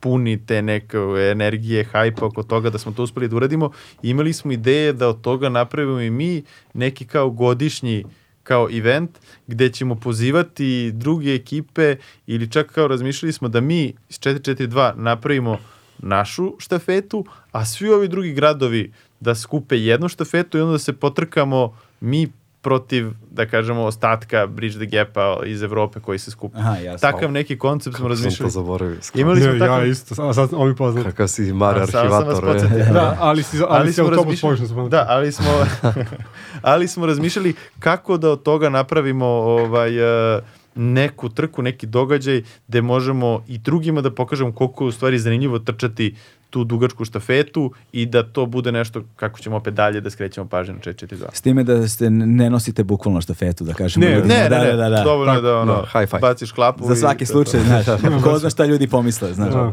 puni 0.00 0.46
te 0.46 0.62
neke 0.62 0.98
energije, 1.30 1.84
hajpa 1.84 2.26
oko 2.26 2.42
toga 2.42 2.70
da 2.70 2.78
smo 2.78 2.92
to 2.92 3.02
uspeli 3.02 3.28
da 3.28 3.36
uradimo. 3.36 3.70
Imali 4.02 4.32
smo 4.32 4.52
ideje 4.52 4.92
da 4.92 5.08
od 5.08 5.20
toga 5.20 5.48
napravimo 5.48 6.00
i 6.00 6.10
mi 6.10 6.42
neki 6.74 7.04
kao 7.06 7.30
godišnji 7.30 8.04
kao 8.42 8.68
event 8.70 9.10
gde 9.46 9.68
ćemo 9.68 9.94
pozivati 9.94 10.92
druge 10.94 11.34
ekipe 11.34 11.96
ili 12.26 12.50
čak 12.50 12.72
kao 12.72 12.88
razmišljali 12.88 13.32
smo 13.32 13.48
da 13.48 13.60
mi 13.60 13.84
iz 13.84 14.18
442 14.20 14.94
napravimo 14.96 15.58
našu 15.98 16.52
štafetu, 16.58 17.24
a 17.52 17.64
svi 17.64 17.88
ovi 17.88 18.08
drugi 18.08 18.32
gradovi 18.32 18.92
da 19.20 19.34
skupe 19.34 19.78
jednu 19.78 20.08
štafetu 20.08 20.58
i 20.58 20.60
onda 20.60 20.72
da 20.72 20.78
se 20.78 20.92
potrkamo 20.92 21.76
mi 22.00 22.32
protiv, 22.62 23.10
da 23.30 23.46
kažemo, 23.46 23.82
ostatka 23.82 24.46
Bridge 24.46 24.76
the 24.76 24.86
Gapa 24.86 25.38
iz 25.46 25.62
Evrope 25.62 26.00
koji 26.00 26.18
se 26.18 26.30
skupa. 26.30 26.58
Aha, 26.58 26.76
jasno. 26.76 27.10
Takav 27.10 27.32
neki 27.32 27.58
koncept 27.58 27.96
smo 27.96 28.02
Sam 28.02 28.04
to 28.04 28.08
razmišljali. 28.08 28.50
zaboravio. 28.50 29.02
skoro. 29.02 29.20
Imali 29.20 29.40
smo 29.40 29.52
takav... 29.52 29.80
ja 29.80 29.86
isto, 29.86 30.28
a 30.28 30.34
sad 30.34 30.48
ovi 30.52 30.76
poznat. 30.76 31.04
Kakav 31.04 31.28
si 31.28 31.52
Mare 31.52 31.80
A, 31.80 31.86
sad 31.86 31.92
sam 31.92 32.10
vas 32.10 32.20
arhivator. 32.20 32.52
podsjetio. 32.52 32.92
Da, 32.92 33.16
ali 33.20 33.42
si, 33.42 33.56
ali, 33.56 33.66
ali 33.68 33.88
si 33.88 33.94
smo 33.94 34.04
autobus 34.04 34.18
razmišljali, 34.24 34.40
pogrešno 34.40 34.66
spomenuo. 34.66 34.88
da, 34.88 35.06
ali 35.08 35.32
smo, 35.32 35.50
ali 36.72 36.88
smo 36.88 37.06
razmišljali 37.06 37.54
kako 37.78 38.16
da 38.16 38.30
od 38.30 38.42
toga 38.42 38.68
napravimo 38.68 39.26
ovaj, 39.26 40.36
eh, 40.36 40.40
neku 40.74 41.28
trku, 41.28 41.62
neki 41.62 41.86
događaj 41.86 42.42
gde 42.68 42.82
možemo 42.82 43.44
i 43.48 43.58
drugima 43.58 44.00
da 44.00 44.10
pokažemo 44.10 44.52
koliko 44.52 44.84
je 44.84 44.88
u 44.88 44.92
stvari 44.92 45.18
zanimljivo 45.18 45.58
trčati 45.58 46.14
tu 46.52 46.64
dugačku 46.64 47.04
štafetu 47.04 47.72
i 47.92 48.06
da 48.06 48.22
to 48.22 48.46
bude 48.46 48.72
nešto 48.72 49.02
kako 49.16 49.40
ćemo 49.40 49.56
opet 49.56 49.74
dalje 49.74 50.00
da 50.00 50.10
skrećemo 50.10 50.48
pažnju 50.48 50.74
na 50.74 50.80
442. 50.80 51.26
S 51.32 51.40
time 51.40 51.64
da 51.64 51.88
ste 51.88 52.10
ne 52.10 52.50
nosite 52.50 52.84
bukvalno 52.84 53.20
štafetu, 53.20 53.64
da 53.64 53.74
kažemo. 53.74 54.06
Ne, 54.06 54.14
ljudima. 54.14 54.34
Ne, 54.34 54.42
ne, 54.42 54.48
da, 54.48 54.58
ne, 54.58 54.70
da, 54.70 54.76
da, 54.76 54.88
da. 54.88 55.02
dovoljno 55.02 55.34
je 55.34 55.40
da 55.40 55.58
ono, 55.58 55.72
da, 55.74 55.98
high 55.98 56.10
five. 56.10 56.20
baciš 56.20 56.52
klapu. 56.52 56.84
Za 56.86 56.96
svaki 56.96 57.26
to 57.26 57.40
je 57.40 57.44
to. 57.44 57.50
slučaj, 57.50 57.60
znaš, 57.60 57.86
ko 58.24 58.38
zna 58.38 58.50
šta 58.50 58.64
ljudi 58.64 58.88
pomisle, 58.88 59.34
znaš. 59.34 59.52
Da. 59.52 59.72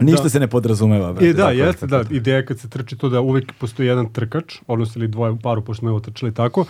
Ništa 0.00 0.22
Da. 0.22 0.28
se 0.28 0.40
ne 0.40 0.48
podrazumeva, 0.48 1.12
brate. 1.12 1.28
I 1.28 1.32
da, 1.32 1.42
Tako 1.42 1.52
je, 1.52 1.58
jeste, 1.58 1.86
da, 1.86 2.04
ideja 2.10 2.46
kad 2.46 2.58
se 2.58 2.68
trči 2.68 2.96
to 2.96 3.08
da 3.08 3.20
uvek 3.20 3.52
postoji 3.58 3.88
jedan 3.88 4.12
trkač, 4.12 4.58
odnosno 4.66 5.00
ili 5.00 5.08
dvoje 5.08 5.32
u 5.32 5.38
paru, 5.38 5.64
pošto 5.64 5.80
smo 5.80 5.88
evo 5.88 6.00
trčali 6.00 6.34
tako, 6.34 6.64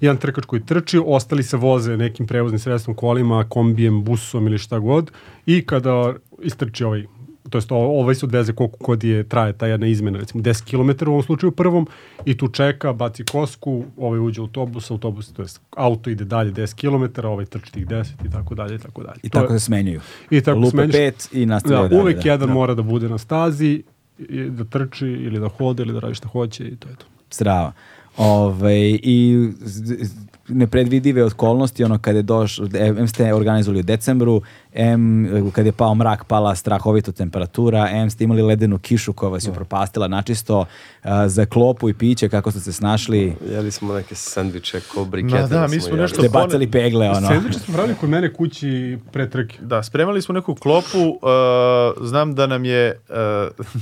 jedan 0.00 0.16
trkač 0.16 0.44
koji 0.44 0.66
trči, 0.66 1.00
ostali 1.06 1.42
se 1.42 1.56
voze 1.56 1.96
nekim 1.96 2.26
prevoznim 2.26 2.58
sredstvom, 2.58 2.96
kolima, 2.96 3.44
kombijem, 3.48 4.04
busom 4.04 4.46
ili 4.46 4.58
šta 4.58 4.78
god, 4.78 5.10
i 5.46 5.66
kada 5.66 6.14
istrči 6.42 6.84
ovaj 6.84 7.04
to 7.50 7.58
jest 7.58 7.72
ovaj 7.72 8.14
se 8.14 8.26
odveze 8.26 8.52
koliko 8.52 8.76
god 8.80 9.04
je 9.04 9.24
traje 9.24 9.52
ta 9.52 9.66
jedna 9.66 9.86
izmena, 9.86 10.18
recimo 10.18 10.42
10 10.42 10.64
km 10.64 11.06
u 11.06 11.12
ovom 11.12 11.22
slučaju 11.22 11.50
prvom, 11.52 11.86
i 12.24 12.36
tu 12.36 12.48
čeka, 12.48 12.92
baci 12.92 13.24
kosku, 13.24 13.84
ovaj 13.96 14.20
uđe 14.20 14.40
u 14.40 14.44
autobus, 14.44 14.90
autobus, 14.90 15.32
to 15.32 15.42
jest 15.42 15.60
auto 15.72 16.10
ide 16.10 16.24
dalje 16.24 16.52
10 16.52 16.74
km, 16.74 17.26
ovaj 17.26 17.44
trči 17.44 17.72
tih 17.72 17.86
10 17.86 18.04
i 18.24 18.30
tako 18.30 18.54
dalje 18.54 18.74
i 18.74 18.78
tako 18.78 19.02
dalje. 19.02 19.18
I 19.22 19.28
To 19.28 19.38
je- 19.38 19.42
tako 19.42 19.52
se 19.52 19.60
smenjuju. 19.60 20.00
I 20.30 20.40
tako 20.40 20.58
Lupe 20.58 20.76
smeniš- 20.76 20.92
pet 20.92 21.28
i 21.32 21.46
nastavljaju 21.46 21.82
da, 21.82 21.88
dalje. 21.88 22.02
uvek 22.02 22.16
da. 22.16 22.30
jedan 22.30 22.48
mora 22.50 22.74
da 22.74 22.82
bude 22.82 23.08
na 23.08 23.18
stazi, 23.18 23.82
i 24.20 24.42
da 24.42 24.64
trči 24.66 25.06
ili 25.06 25.40
da 25.40 25.48
hoda 25.48 25.82
ili 25.82 25.92
da 25.92 26.00
radi 26.00 26.14
šta 26.14 26.28
hoće 26.28 26.64
i 26.64 26.76
to 26.76 26.88
je 26.88 26.96
to. 26.96 27.06
Strava. 27.30 27.72
Ove, 28.16 28.74
I 28.92 29.16
z- 29.60 29.96
z- 30.00 30.14
nepredvidive 30.48 31.24
okolnosti, 31.24 31.84
ono 31.84 31.98
kad 31.98 32.16
je 32.16 32.22
došlo, 32.22 32.68
M 32.74 33.08
ste 33.08 33.34
organizovali 33.34 33.80
u 33.80 33.84
decembru, 33.84 34.42
M 34.74 35.28
kad 35.52 35.66
je 35.66 35.72
pao 35.72 35.94
mrak, 35.94 36.24
pala 36.24 36.54
strahovito 36.54 37.12
temperatura, 37.12 37.88
M 37.90 38.10
ste 38.10 38.24
imali 38.24 38.42
ledenu 38.42 38.78
kišu 38.78 39.12
koja 39.12 39.30
vas 39.30 39.46
je 39.46 39.52
propastila 39.52 40.08
načisto, 40.08 40.64
a, 41.02 41.28
za 41.28 41.46
klopu 41.46 41.88
i 41.88 41.94
piće, 41.94 42.28
kako 42.28 42.50
ste 42.50 42.60
se 42.60 42.72
snašli, 42.72 43.36
Jeli 43.50 43.70
smo 43.70 43.94
neke 43.94 44.14
sandviče, 44.14 44.80
ko 44.94 45.04
brikete. 45.04 45.40
Ma 45.40 45.46
da, 45.46 45.66
mi 45.66 45.80
smo 45.80 45.88
jeli. 45.88 46.00
nešto- 46.00 46.20
ste 46.20 46.28
bacali 46.28 46.70
pegle, 46.70 47.10
ono. 47.10 47.28
Sandviče 47.28 47.58
smo 47.58 47.74
pravili 47.74 47.94
kod 47.94 48.08
mene 48.08 48.32
kući 48.32 48.98
pre 49.12 49.30
trke. 49.30 49.58
Da, 49.60 49.82
spremali 49.82 50.22
smo 50.22 50.32
neku 50.34 50.54
klopu, 50.54 50.98
uh, 50.98 52.06
znam 52.06 52.34
da 52.34 52.46
nam 52.46 52.64
je, 52.64 53.00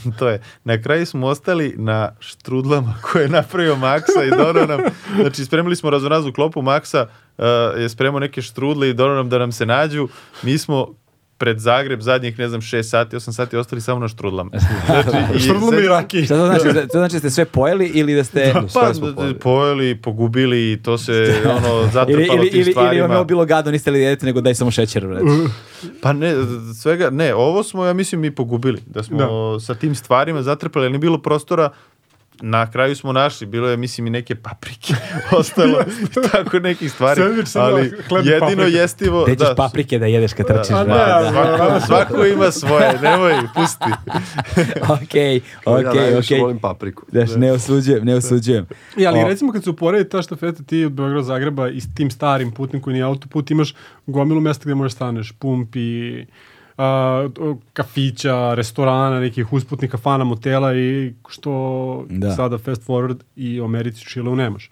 uh, 0.07 0.13
to 0.19 0.29
je, 0.29 0.43
na 0.65 0.83
kraju 0.83 1.07
smo 1.07 1.27
ostali 1.27 1.75
na 1.79 2.13
štrudlama 2.21 2.95
koje 3.03 3.23
je 3.23 3.29
napravio 3.29 3.77
Maksa 3.77 4.25
i 4.27 4.31
donao 4.31 4.67
nam, 4.67 4.81
znači 5.21 5.45
spremali 5.45 5.77
smo 5.77 5.91
raznoraznu 5.91 6.33
klopu, 6.33 6.63
Maksa 6.63 7.03
uh, 7.03 7.26
je 7.77 7.89
spremao 7.89 8.21
neke 8.21 8.43
štrudle 8.43 8.91
i 8.91 8.95
donao 8.95 9.17
nam 9.17 9.29
da 9.29 9.39
nam 9.39 9.53
se 9.53 9.67
nađu, 9.67 10.09
mi 10.43 10.59
smo 10.59 10.87
pred 11.39 11.59
Zagreb 11.59 12.01
zadnjih, 12.01 12.39
ne 12.39 12.49
znam, 12.49 12.61
6 12.61 12.83
sati, 12.83 13.17
8 13.17 13.33
sati 13.33 13.57
ostali 13.57 13.81
samo 13.81 14.01
na 14.01 14.09
štrudlama. 14.09 14.51
Znači, 14.87 15.37
i 15.37 15.39
Štrudlom 15.39 15.75
i 15.75 15.89
raki. 15.89 16.25
Šta 16.25 16.35
to 16.37 16.47
znači? 16.47 16.89
To 16.89 16.99
znači 16.99 17.13
da 17.13 17.19
ste 17.19 17.31
sve 17.31 17.45
pojeli 17.45 17.87
ili 17.87 18.15
da 18.15 18.25
ste... 18.25 18.51
Pa, 18.55 18.69
Sve 18.71 18.95
smo 18.95 19.13
pojeli. 19.15 19.35
pojeli, 19.35 19.97
pogubili 19.97 20.73
i 20.73 20.83
to 20.83 20.99
se 20.99 21.13
ono 21.59 21.81
Ili, 21.81 21.91
zatrpalo 21.91 22.13
ili, 22.35 22.51
tim 22.51 22.61
ili, 22.61 22.71
ili 22.71 22.75
vam 22.75 22.93
je 22.93 22.97
stvarima. 22.97 23.25
bilo 23.25 23.45
gadno, 23.45 23.71
niste 23.73 23.91
li 23.91 24.01
jedete, 24.01 24.27
nego 24.27 24.41
daj 24.41 24.55
samo 24.55 24.71
šećer. 24.71 25.07
brate. 25.07 25.25
Pa 26.03 26.13
ne, 26.13 26.35
svega, 26.75 27.11
ne, 27.11 27.35
ovo 27.35 27.63
smo, 27.63 27.85
ja 27.85 27.93
mislim, 27.93 28.25
i 28.25 28.31
pogubili. 28.31 28.83
Da 28.87 29.03
smo 29.03 29.19
Da. 29.19 29.61
sa 29.61 29.75
tim 29.75 29.95
stvarima 29.95 30.43
zatrpali, 30.43 30.85
ali 30.85 30.93
nije 30.93 30.99
bilo 31.01 31.19
prostora 31.19 31.71
na 32.41 32.71
kraju 32.71 32.97
smo 32.97 33.13
našli, 33.13 33.47
bilo 33.47 33.69
je 33.69 33.77
mislim 33.77 34.07
i 34.07 34.11
neke 34.11 34.35
paprike 34.35 34.95
ostalo, 35.39 35.79
tako 36.33 36.59
nekih 36.59 36.93
stvari, 36.93 37.23
ali 37.55 37.83
jedino 38.25 38.41
paprika. 38.41 38.63
jestivo, 38.65 39.25
Gde 39.25 39.37
ćeš 39.37 39.49
da, 39.49 39.55
paprike 39.55 39.99
da 39.99 40.07
jedeš 40.07 40.33
kad 40.33 40.47
trčiš, 40.47 40.71
A 40.71 40.85
brate, 40.85 41.25
ne, 41.25 41.31
da. 41.31 41.31
svako, 41.33 41.87
svako 41.87 42.27
ima 42.27 42.51
svoje, 42.51 42.99
nemoj, 43.03 43.35
pusti. 43.55 43.91
Okej, 44.89 45.35
Ja 45.67 45.73
okej, 45.73 46.01
najviše 46.01 46.19
okej. 46.19 46.41
volim 46.41 46.59
papriku. 46.59 47.03
Daš, 47.13 47.31
ne 47.37 47.53
osuđujem, 47.53 48.05
ne 48.05 48.15
osuđujem. 48.15 48.67
I, 48.97 49.07
ali 49.07 49.21
O, 49.21 49.29
recimo 49.29 49.53
kad 49.53 49.65
se 49.65 49.71
uporedi 49.71 50.09
ta 50.09 50.23
štafeta 50.23 50.63
ti 50.63 50.85
od 50.85 50.93
Beograda 50.93 51.17
do 51.17 51.23
Zagreba 51.23 51.69
i 51.69 51.81
s 51.81 51.95
tim 51.95 52.11
starim 52.11 52.53
putnim 52.53 52.83
koji 52.83 52.95
nije 52.95 53.05
autoput 53.05 53.51
imaš 53.51 53.75
gomilu 54.07 54.41
mesta 54.41 54.63
gde 54.65 54.75
možeš 54.75 54.93
staneš, 54.93 55.33
pumpi, 55.33 56.25
kafića, 57.73 58.55
restorana, 58.55 59.20
nekih 59.20 59.53
usputnih 59.53 59.90
kafana, 59.90 60.24
motela 60.24 60.74
i 60.74 61.15
što 61.28 62.05
Da. 62.09 62.35
sada 62.35 62.59
fast 62.59 62.86
forward 62.86 63.16
i 63.36 63.61
u 63.61 63.65
Americi 63.65 64.05
Čileu 64.05 64.36
nemaš. 64.36 64.70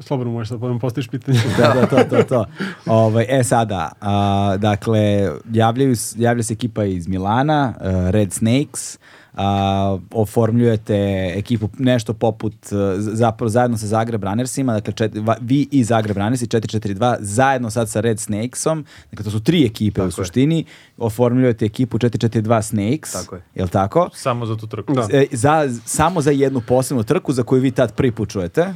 Slobodno 0.00 0.32
možeš 0.32 0.48
ponovno 0.48 0.78
postaviš 0.78 1.08
pitanje. 1.08 1.38
da, 1.58 1.74
da, 1.74 1.86
to, 1.86 2.04
to, 2.10 2.22
to. 2.22 2.44
Ovaj, 2.86 3.26
e 3.28 3.44
sada, 3.44 3.92
a, 4.00 4.56
dakle, 4.56 5.30
javljaju, 5.52 5.94
javlja 6.16 6.42
se 6.42 6.52
ekipa 6.54 6.84
iz 6.84 7.08
Milana, 7.08 7.74
Red 8.10 8.32
Snakes, 8.32 8.98
a, 9.34 9.98
oformljujete 10.12 10.94
ekipu 11.36 11.68
nešto 11.78 12.12
poput, 12.14 12.54
z- 12.66 13.10
zapravo 13.12 13.48
zajedno 13.48 13.78
sa 13.78 13.86
Zagreb 13.86 14.24
Runnersima, 14.24 14.72
dakle 14.72 14.92
čet, 14.92 15.12
vi 15.40 15.68
i 15.70 15.84
Zagreb 15.84 16.16
Runnersi 16.16 16.46
442, 16.46 16.90
zajedno 17.20 17.70
sad 17.70 17.88
sa 17.88 18.00
Red 18.00 18.20
Snakesom, 18.20 18.84
dakle 19.10 19.24
to 19.24 19.30
su 19.30 19.40
tri 19.40 19.66
ekipe 19.66 20.02
u 20.02 20.04
je. 20.04 20.10
suštini, 20.10 20.64
oformljujete 20.98 21.64
ekipu 21.64 21.98
442 21.98 22.30
Snakes, 22.62 23.12
Tako 23.12 23.34
je. 23.34 23.42
jel 23.54 23.68
tako? 23.68 24.08
Samo 24.14 24.46
za 24.46 24.56
tu 24.56 24.66
trku. 24.66 24.92
Da. 24.92 25.06
E, 25.12 25.26
za, 25.32 25.68
samo 25.84 26.20
za 26.20 26.30
jednu 26.30 26.60
posebnu 26.60 27.02
trku 27.02 27.32
za 27.32 27.42
koju 27.42 27.60
vi 27.60 27.70
tad 27.70 27.94
prvi 27.94 28.12
put 28.12 28.28
čujete. 28.28 28.74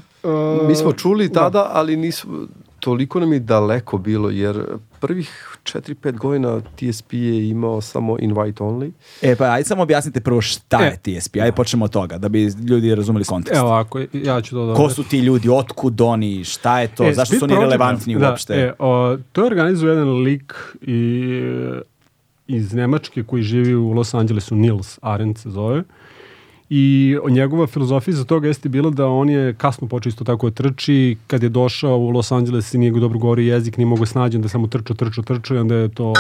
Mi 0.63 0.75
smo 0.75 0.93
čuli 0.93 1.33
tada, 1.33 1.71
ali 1.71 1.97
nisu, 1.97 2.49
toliko 2.85 3.21
nam 3.21 3.33
je 3.33 3.39
daleko 3.39 3.99
bilo, 3.99 4.31
jer 4.31 4.65
prvih 5.01 5.57
4-5 5.63 6.13
godina 6.19 6.61
TSP 6.61 7.13
je 7.13 7.49
imao 7.49 7.81
samo 7.81 8.17
invite 8.21 8.65
only. 8.65 8.91
E 9.23 9.37
pa 9.37 9.45
ajde 9.45 9.69
samo 9.69 9.83
objasnite 9.83 10.21
prvo 10.21 10.41
šta 10.41 10.85
je 10.85 10.93
E. 10.93 10.97
TSP, 10.97 11.37
ajde 11.37 11.53
počnemo 11.53 11.85
od 11.85 11.91
toga, 11.91 12.19
da 12.19 12.29
bi 12.29 12.45
ljudi 12.45 12.95
razumeli 12.95 13.25
kontekst. 13.25 13.59
Evo 13.59 13.69
ovako, 13.69 14.01
ja 14.13 14.41
ću 14.41 14.55
to 14.55 14.67
da... 14.67 14.75
Ko 14.75 14.91
su 14.91 15.05
ti 15.05 15.19
ljudi, 15.19 15.49
otkud 15.49 16.01
oni, 16.01 16.45
šta 16.45 16.81
je 16.81 16.89
to, 16.89 17.05
E, 17.05 17.15
zašto 17.15 17.39
su 17.39 17.45
oni 17.45 17.55
Project, 17.55 17.63
relevantni 17.63 18.19
da, 18.19 18.31
uopšte? 18.31 18.55
E, 18.55 18.73
o, 18.79 19.17
to 19.33 19.47
organizuje 19.47 19.91
jedan 19.91 20.09
lik 20.09 20.55
i, 20.83 21.41
iz 22.47 22.73
Nemačke 22.73 23.23
koji 23.23 23.43
živi 23.43 23.75
u 23.75 23.93
Los 23.93 24.15
Angelesu, 24.15 24.57
Nils 24.57 24.99
Arendt 25.03 25.39
se 25.39 25.51
zove. 25.51 25.83
I 26.77 27.17
njegova 27.31 27.67
filozofija 27.67 28.17
za 28.17 28.25
toga 28.25 28.49
jeste 28.49 28.69
bila 28.69 28.91
da 28.91 29.07
on 29.07 29.31
je 29.31 29.55
kasno 29.55 29.89
počeo 29.89 30.09
isto 30.11 30.25
tako 30.25 30.51
da 30.51 30.55
trči, 30.55 31.17
kad 31.27 31.43
je 31.43 31.49
došao 31.49 31.99
u 31.99 32.11
Los 32.11 32.33
Angeles 32.33 32.75
i 32.75 32.79
nije 32.79 32.91
go 32.91 33.01
dobro 33.01 33.19
govori 33.19 33.47
jezik, 33.47 33.77
nije 33.77 33.87
mogo 33.87 34.07
snađen 34.07 34.43
da 34.43 34.49
samo 34.49 34.67
trčao, 34.67 34.97
trčao, 34.97 35.25
trčao 35.25 35.57
i 35.57 35.61
onda 35.61 35.75
je 35.75 35.89
to, 35.89 36.13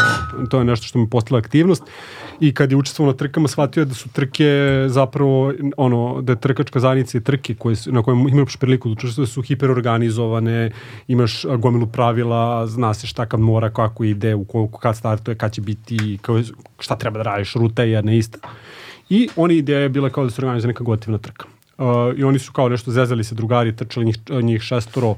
to 0.50 0.58
je 0.58 0.64
nešto 0.64 0.86
što 0.86 0.98
mu 0.98 1.06
postala 1.06 1.38
aktivnost. 1.38 1.82
I 2.40 2.54
kad 2.54 2.70
je 2.70 2.76
učestvovao 2.76 3.12
na 3.12 3.16
trkama, 3.16 3.48
shvatio 3.48 3.80
je 3.80 3.84
da 3.84 3.94
su 3.94 4.08
trke 4.08 4.46
zapravo, 4.88 5.52
ono, 5.76 6.20
da 6.22 6.32
je 6.32 6.40
trkačka 6.40 6.80
zajednica 6.80 7.18
i 7.18 7.20
trke 7.20 7.54
koje, 7.54 7.76
na 7.86 8.02
kojem 8.02 8.28
imaš 8.28 8.56
priliku 8.56 8.88
da 8.88 8.92
učestvuje 8.92 9.26
su 9.26 9.42
hiperorganizovane, 9.42 10.70
imaš 11.08 11.44
gomilu 11.58 11.86
pravila, 11.86 12.66
zna 12.66 12.94
se 12.94 13.06
šta 13.06 13.26
kad 13.26 13.40
mora, 13.40 13.70
kako 13.70 14.04
ide, 14.04 14.34
u 14.34 14.44
koliko 14.44 14.78
kad 14.78 14.96
startuje, 14.96 15.34
kad 15.34 15.52
će 15.52 15.60
biti, 15.60 16.18
kao, 16.22 16.42
šta 16.78 16.96
treba 16.96 17.18
da 17.18 17.22
radiš, 17.22 17.54
ruta 17.54 17.82
je 17.82 17.90
jedna 17.90 18.12
ista. 18.12 18.38
I 19.08 19.28
oni 19.36 19.56
ideja 19.56 19.78
je 19.78 19.88
bila 19.88 20.10
kao 20.10 20.24
da 20.24 20.30
se 20.30 20.40
organizuje 20.42 20.68
neka 20.68 20.84
gotivna 20.84 21.18
trka. 21.18 21.46
Uh, 21.78 21.84
I 22.16 22.24
oni 22.24 22.38
su 22.38 22.52
kao 22.52 22.68
nešto 22.68 22.90
zezali 22.90 23.24
se 23.24 23.34
drugari, 23.34 23.76
trčali 23.76 24.06
njih, 24.06 24.16
njih 24.42 24.62
šestoro, 24.62 25.16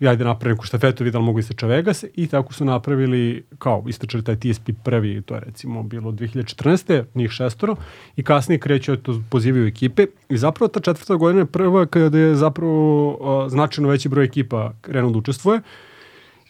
i 0.00 0.08
ajde 0.08 0.24
napravi 0.24 0.54
neku 0.54 0.66
štafetu, 0.66 1.04
vidjeli 1.04 1.24
mogu 1.24 1.38
isteče 1.38 1.66
Vegas 1.66 2.04
i 2.14 2.26
tako 2.26 2.52
su 2.52 2.64
napravili, 2.64 3.44
kao 3.58 3.84
istrčali 3.88 4.24
taj 4.24 4.36
TSP 4.36 4.70
prvi, 4.84 5.22
to 5.22 5.34
je 5.34 5.40
recimo 5.40 5.82
bilo 5.82 6.12
2014. 6.12 7.04
njih 7.14 7.30
šestoro 7.30 7.76
i 8.16 8.22
kasnije 8.22 8.58
kreću, 8.58 8.96
to 8.96 9.22
pozivaju 9.30 9.66
ekipe 9.66 10.06
i 10.28 10.38
zapravo 10.38 10.68
ta 10.68 10.80
četvrta 10.80 11.14
godina 11.14 11.40
je 11.40 11.46
prva 11.46 11.86
kada 11.86 12.18
je 12.18 12.34
zapravo 12.34 13.10
uh, 13.10 13.50
značajno 13.50 13.88
veći 13.88 14.08
broj 14.08 14.24
ekipa 14.24 14.72
krenuo 14.80 15.10
da 15.10 15.18
učestvuje 15.18 15.60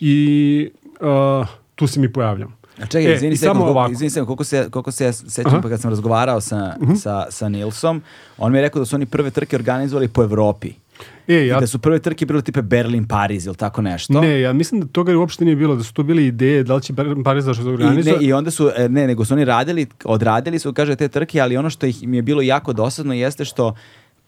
i 0.00 0.70
uh, 1.00 1.46
tu 1.74 1.86
se 1.86 2.00
mi 2.00 2.12
pojavljam. 2.12 2.56
A 2.82 2.86
čekaj, 2.86 3.12
E, 3.12 3.14
izvini 3.14 3.34
i 3.34 3.36
se, 3.36 3.44
samo 3.46 3.60
koliko, 3.64 3.92
izvini 3.92 4.10
se, 4.10 4.24
koliko 4.24 4.44
se, 4.44 4.68
koliko 4.70 4.92
se 4.92 5.04
ja 5.04 5.12
sećam 5.12 5.52
Aha. 5.52 5.60
pa 5.62 5.68
kad 5.68 5.80
sam 5.80 5.90
razgovarao 5.90 6.40
sa, 6.40 6.76
sa, 7.00 7.26
sa 7.30 7.48
Nilsom, 7.48 8.02
on 8.38 8.52
mi 8.52 8.58
je 8.58 8.62
rekao 8.62 8.78
da 8.80 8.86
su 8.86 8.96
oni 8.96 9.06
prve 9.06 9.30
trke 9.30 9.56
organizovali 9.56 10.08
po 10.08 10.22
Evropi. 10.22 10.72
E, 11.28 11.34
I 11.34 11.46
ja 11.46 11.60
da 11.60 11.66
su 11.66 11.78
prve 11.78 11.98
trke 11.98 12.26
bile 12.26 12.42
tipe 12.42 12.62
Berlin, 12.62 13.06
Pariz 13.06 13.46
ili 13.46 13.56
tako 13.56 13.82
nešto. 13.82 14.20
Ne, 14.20 14.40
ja 14.40 14.52
mislim 14.52 14.80
da 14.80 14.86
toga 14.86 15.18
uopšte 15.18 15.44
nije 15.44 15.56
bilo, 15.56 15.76
da 15.76 15.82
su 15.82 15.92
to 15.92 16.02
bile 16.02 16.24
ideje, 16.26 16.62
da 16.62 16.74
li 16.74 16.82
će 16.82 16.92
Bar- 16.92 17.24
Pariz 17.24 17.44
da 17.44 17.54
se 17.54 17.60
I, 17.60 17.64
ne, 17.64 17.70
organizuje. 17.70 18.16
I 18.20 18.32
onda 18.32 18.50
su, 18.50 18.70
e, 18.76 18.88
ne, 18.88 19.06
nego 19.06 19.24
su 19.24 19.34
oni 19.34 19.44
radili, 19.44 19.86
odradili 20.04 20.58
su, 20.58 20.72
kaže, 20.72 20.96
te 20.96 21.08
trke, 21.08 21.40
ali 21.40 21.56
ono 21.56 21.70
što 21.70 21.86
ih 21.86 22.08
mi 22.08 22.16
je 22.16 22.22
bilo 22.22 22.42
jako 22.42 22.72
dosadno 22.72 23.14
jeste 23.14 23.44
što 23.44 23.74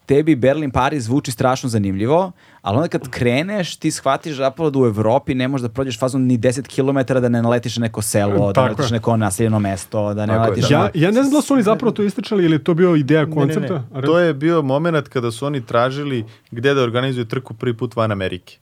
tebi 0.09 0.35
Berlin, 0.35 0.71
Pariz 0.71 1.03
zvuči 1.05 1.31
strašno 1.31 1.69
zanimljivo, 1.69 2.31
ali 2.61 2.77
onda 2.77 2.87
kad 2.87 3.09
kreneš, 3.09 3.75
ti 3.75 3.91
shvatiš 3.91 4.35
zapravo 4.35 4.69
da 4.69 4.79
u 4.79 4.85
Evropi 4.85 5.35
ne 5.35 5.47
možeš 5.47 5.61
da 5.61 5.69
prođeš 5.69 5.99
fazom 5.99 6.23
ni 6.25 6.37
10 6.37 6.65
km 6.75 7.13
da 7.21 7.29
ne 7.29 7.41
naletiš 7.41 7.77
na 7.77 7.81
neko 7.81 8.01
selo, 8.01 8.53
da 8.53 8.61
ne 8.61 8.67
naletiš 8.67 8.91
na 8.91 8.95
neko 8.97 9.17
naseljeno 9.17 9.59
mesto, 9.59 10.13
da 10.13 10.25
ne 10.25 10.33
Tako 10.33 10.43
je, 10.43 10.49
naletiš 10.49 10.69
da. 10.69 10.77
na... 10.77 10.83
Ja, 10.83 10.91
ja 10.93 11.11
ne 11.11 11.23
znam 11.23 11.33
da 11.33 11.41
su 11.41 11.53
oni 11.53 11.63
zapravo 11.63 11.91
to 11.91 12.03
istrčali 12.03 12.45
ili 12.45 12.55
je 12.55 12.63
to 12.63 12.73
bio 12.73 12.95
ideja 12.95 13.25
Ne, 13.25 13.31
koncepta. 13.31 13.73
ne, 13.73 14.01
ne. 14.01 14.01
To 14.01 14.19
je 14.19 14.33
bio 14.33 14.61
moment 14.61 15.07
kada 15.07 15.31
su 15.31 15.45
oni 15.45 15.65
tražili 15.65 16.25
gde 16.51 16.73
da 16.73 16.81
organizuju 16.81 17.25
trku 17.25 17.53
prvi 17.53 17.77
put 17.77 17.95
van 17.95 18.11
Amerike. 18.11 18.57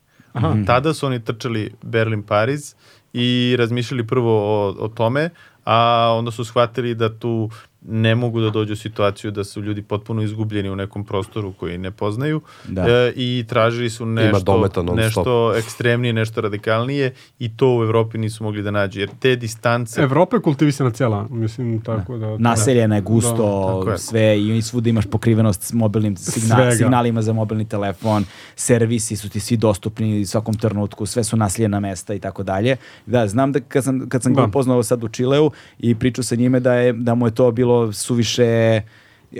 Tada 0.65 0.94
su 0.94 1.06
oni 1.06 1.19
trčali 1.19 1.74
Berlin-Pariz 1.82 2.76
i 3.14 3.56
razmišljali 3.60 4.07
prvo 4.07 4.32
o, 4.32 4.76
o 4.80 4.88
tome, 4.88 5.30
a 5.65 6.10
onda 6.18 6.32
su 6.32 6.45
shvatili 6.45 6.95
da 6.95 7.19
tu 7.19 7.49
ne 7.89 8.15
mogu 8.15 8.41
da 8.41 8.49
dođu 8.49 8.73
u 8.73 8.76
situaciju 8.76 9.31
da 9.31 9.43
su 9.43 9.61
ljudi 9.61 9.81
potpuno 9.81 10.22
izgubljeni 10.22 10.69
u 10.69 10.76
nekom 10.76 11.05
prostoru 11.05 11.53
koji 11.53 11.77
ne 11.77 11.91
poznaju 11.91 12.41
Da. 12.68 12.81
e, 12.89 13.14
i 13.15 13.45
tražili 13.47 13.89
su 13.89 14.05
nešto, 14.05 14.61
nešto 14.95 15.53
ekstremnije, 15.55 16.14
nešto 16.14 16.41
radikalnije 16.41 17.14
i 17.39 17.57
to 17.57 17.77
u 17.77 17.84
Evropi 17.84 18.18
nisu 18.18 18.43
mogli 18.43 18.61
da 18.61 18.72
nađu, 18.72 18.99
jer 18.99 19.09
te 19.19 19.35
distance 19.35 20.01
Evropa 20.01 20.35
je 20.35 20.41
kultivisana 20.41 20.91
cijela, 20.91 21.27
mislim, 21.30 21.81
tako 21.81 22.18
da... 22.18 22.38
Naseljena 22.38 22.95
je 22.95 23.01
gusto, 23.01 23.84
Da, 23.85 23.91
je. 23.91 23.97
sve 23.97 24.39
i 24.57 24.61
svuda 24.61 24.89
imaš 24.89 25.05
pokrivenost 25.05 25.61
s 25.64 25.73
mobilnim 25.73 26.18
signa, 26.18 26.55
Svega. 26.55 26.72
signalima 26.72 27.22
za 27.22 27.34
mobilni 27.34 27.65
telefon, 27.65 28.26
servisi 28.55 29.15
su 29.15 29.30
ti 29.30 29.39
svi 29.39 29.57
dostupni 29.57 30.22
u 30.22 30.26
svakom 30.26 30.53
trenutku, 30.53 31.05
sve 31.05 31.23
su 31.23 31.38
naseljena 31.38 31.80
mesta 31.80 32.14
i 32.14 32.19
tako 32.19 32.43
dalje. 32.43 32.76
Da, 33.05 33.27
znam 33.27 33.51
da 33.51 33.59
kad 33.59 33.84
sam, 33.84 34.09
kad 34.09 34.23
sam 34.23 34.34
ga 34.34 34.41
Da. 34.41 34.47
upoznao 34.47 34.84
sad 34.84 35.03
u 35.03 35.07
Čileu 35.07 35.51
i 35.80 35.95
pričao 35.95 36.23
sa 36.23 36.35
njime 36.35 36.59
da, 36.59 36.73
je, 36.73 36.93
da 36.93 37.15
mu 37.15 37.27
je 37.27 37.35
to 37.35 37.51
bilo 37.51 37.77
suviše 37.94 38.82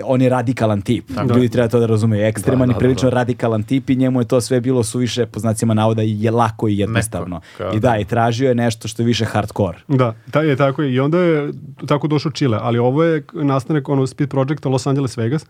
on 0.04 0.22
je 0.22 0.28
radikalan 0.28 0.82
tip. 0.82 1.10
Ljudi 1.34 1.48
treba 1.48 1.68
to 1.68 1.80
da 1.80 1.86
razumeju. 1.86 2.24
Ekstreman 2.24 2.68
Da, 2.68 2.72
i 2.72 2.74
da, 2.74 2.78
prilično 2.78 3.10
da. 3.10 3.16
radikalan 3.16 3.62
tip 3.62 3.90
i 3.90 3.96
njemu 3.96 4.20
je 4.20 4.28
to 4.28 4.40
sve 4.40 4.60
bilo 4.60 4.84
suviše, 4.84 5.26
po 5.26 5.40
znacima 5.40 5.74
navoda, 5.74 6.02
je 6.02 6.30
lako 6.30 6.68
i 6.68 6.78
jednostavno. 6.78 7.40
kao 7.58 7.72
I 7.72 7.80
da, 7.80 7.98
i 7.98 8.04
tražio 8.04 8.48
je 8.48 8.54
nešto 8.54 8.88
što 8.88 9.02
je 9.02 9.06
više 9.06 9.24
hardcore. 9.24 9.78
Da, 9.88 10.14
ta 10.30 10.40
je 10.40 10.56
tako 10.56 10.82
je. 10.82 10.92
I 10.92 11.00
onda 11.00 11.18
je 11.18 11.52
tako 11.86 12.08
došao 12.08 12.32
Chile, 12.32 12.58
ali 12.62 12.78
ovo 12.78 13.04
je 13.04 13.22
nastanak 13.32 13.88
ono 13.88 14.06
speed 14.06 14.30
projecta 14.30 14.68
Los 14.68 14.86
Angeles 14.86 15.16
Vegas 15.16 15.46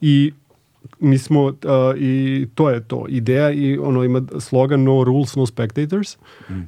i 0.00 0.32
mi 1.04 1.18
smo 1.18 1.44
uh, 1.44 1.52
i 1.96 2.46
to 2.54 2.70
je 2.70 2.80
to. 2.80 3.06
Ideja 3.08 3.50
i 3.50 3.78
ono 3.78 4.04
ima 4.04 4.22
slogan 4.38 4.82
no 4.82 5.04
rules 5.04 5.36
no 5.36 5.46
spectators 5.46 6.16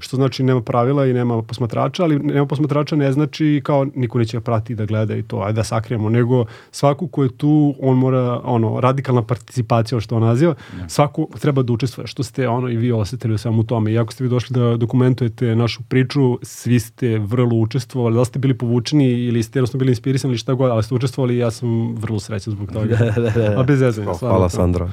što 0.01 0.17
znači 0.17 0.43
nema 0.43 0.63
pravila 0.63 1.07
i 1.07 1.13
nema 1.13 1.43
posmatrača 1.43 2.03
ali 2.03 2.19
nema 2.19 2.47
posmatrača 2.47 2.97
ne 2.97 3.13
znači 3.13 3.61
kao 3.65 3.87
niko 3.95 4.19
neće 4.19 4.41
prati 4.41 4.75
da 4.75 4.85
gleda 4.85 5.17
i 5.17 5.23
to 5.23 5.41
ajde 5.41 5.57
da 5.57 5.65
sakrijemo 5.65 6.11
nego 6.11 6.45
svako 6.71 7.07
ko 7.09 7.23
je 7.23 7.37
tu 7.37 7.75
on 7.81 7.99
mora 7.99 8.41
ono 8.45 8.81
radikalna 8.81 9.23
participacija 9.23 10.01
što 10.01 10.17
on 10.17 10.23
naziva 10.23 10.55
svako 10.89 11.27
treba 11.41 11.63
da 11.63 11.73
učestvuje. 11.73 12.07
Što 12.07 12.23
ste 12.23 12.49
ono 12.49 12.69
i 12.69 12.77
vi 12.77 12.93
osetili 12.93 13.35
u 13.35 13.39
svemu 13.39 13.65
tome. 13.65 13.93
I 13.93 13.99
ako 13.99 14.13
ste 14.13 14.25
vi 14.25 14.31
došli 14.31 14.55
da 14.55 14.77
dokumentujete 14.77 15.57
našu 15.57 15.83
priču 15.83 16.39
svi 16.43 16.81
ste 16.81 17.19
vrlo 17.19 17.57
učestvovali. 17.57 18.15
Da 18.15 18.21
li 18.21 18.27
ste 18.27 18.39
bili 18.39 18.59
povučeni 18.59 19.11
ili 19.11 19.43
ste 19.43 19.59
jednostavno 19.59 19.79
bili 19.79 19.93
inspirisani 19.93 20.31
ili 20.31 20.39
šta 20.39 20.55
god 20.55 20.71
ali 20.71 20.83
ste 20.83 20.95
učestvovali 20.95 21.35
i 21.35 21.39
ja 21.39 21.51
sam 21.51 21.95
vrlo 21.95 22.19
srećan 22.19 22.53
zbog 22.53 22.73
toga. 22.73 22.99
A 23.59 23.63
bez 23.63 23.79
zezanja 23.79 24.15
stvarno 24.27 24.39
Hvala. 24.39 24.49
Sandra. 24.49 24.89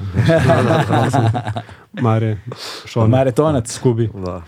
Mare, 2.02 2.36
Šona, 2.84 3.06
Maratonac. 3.06 3.72
Skubi. 3.72 4.10
Da. 4.14 4.42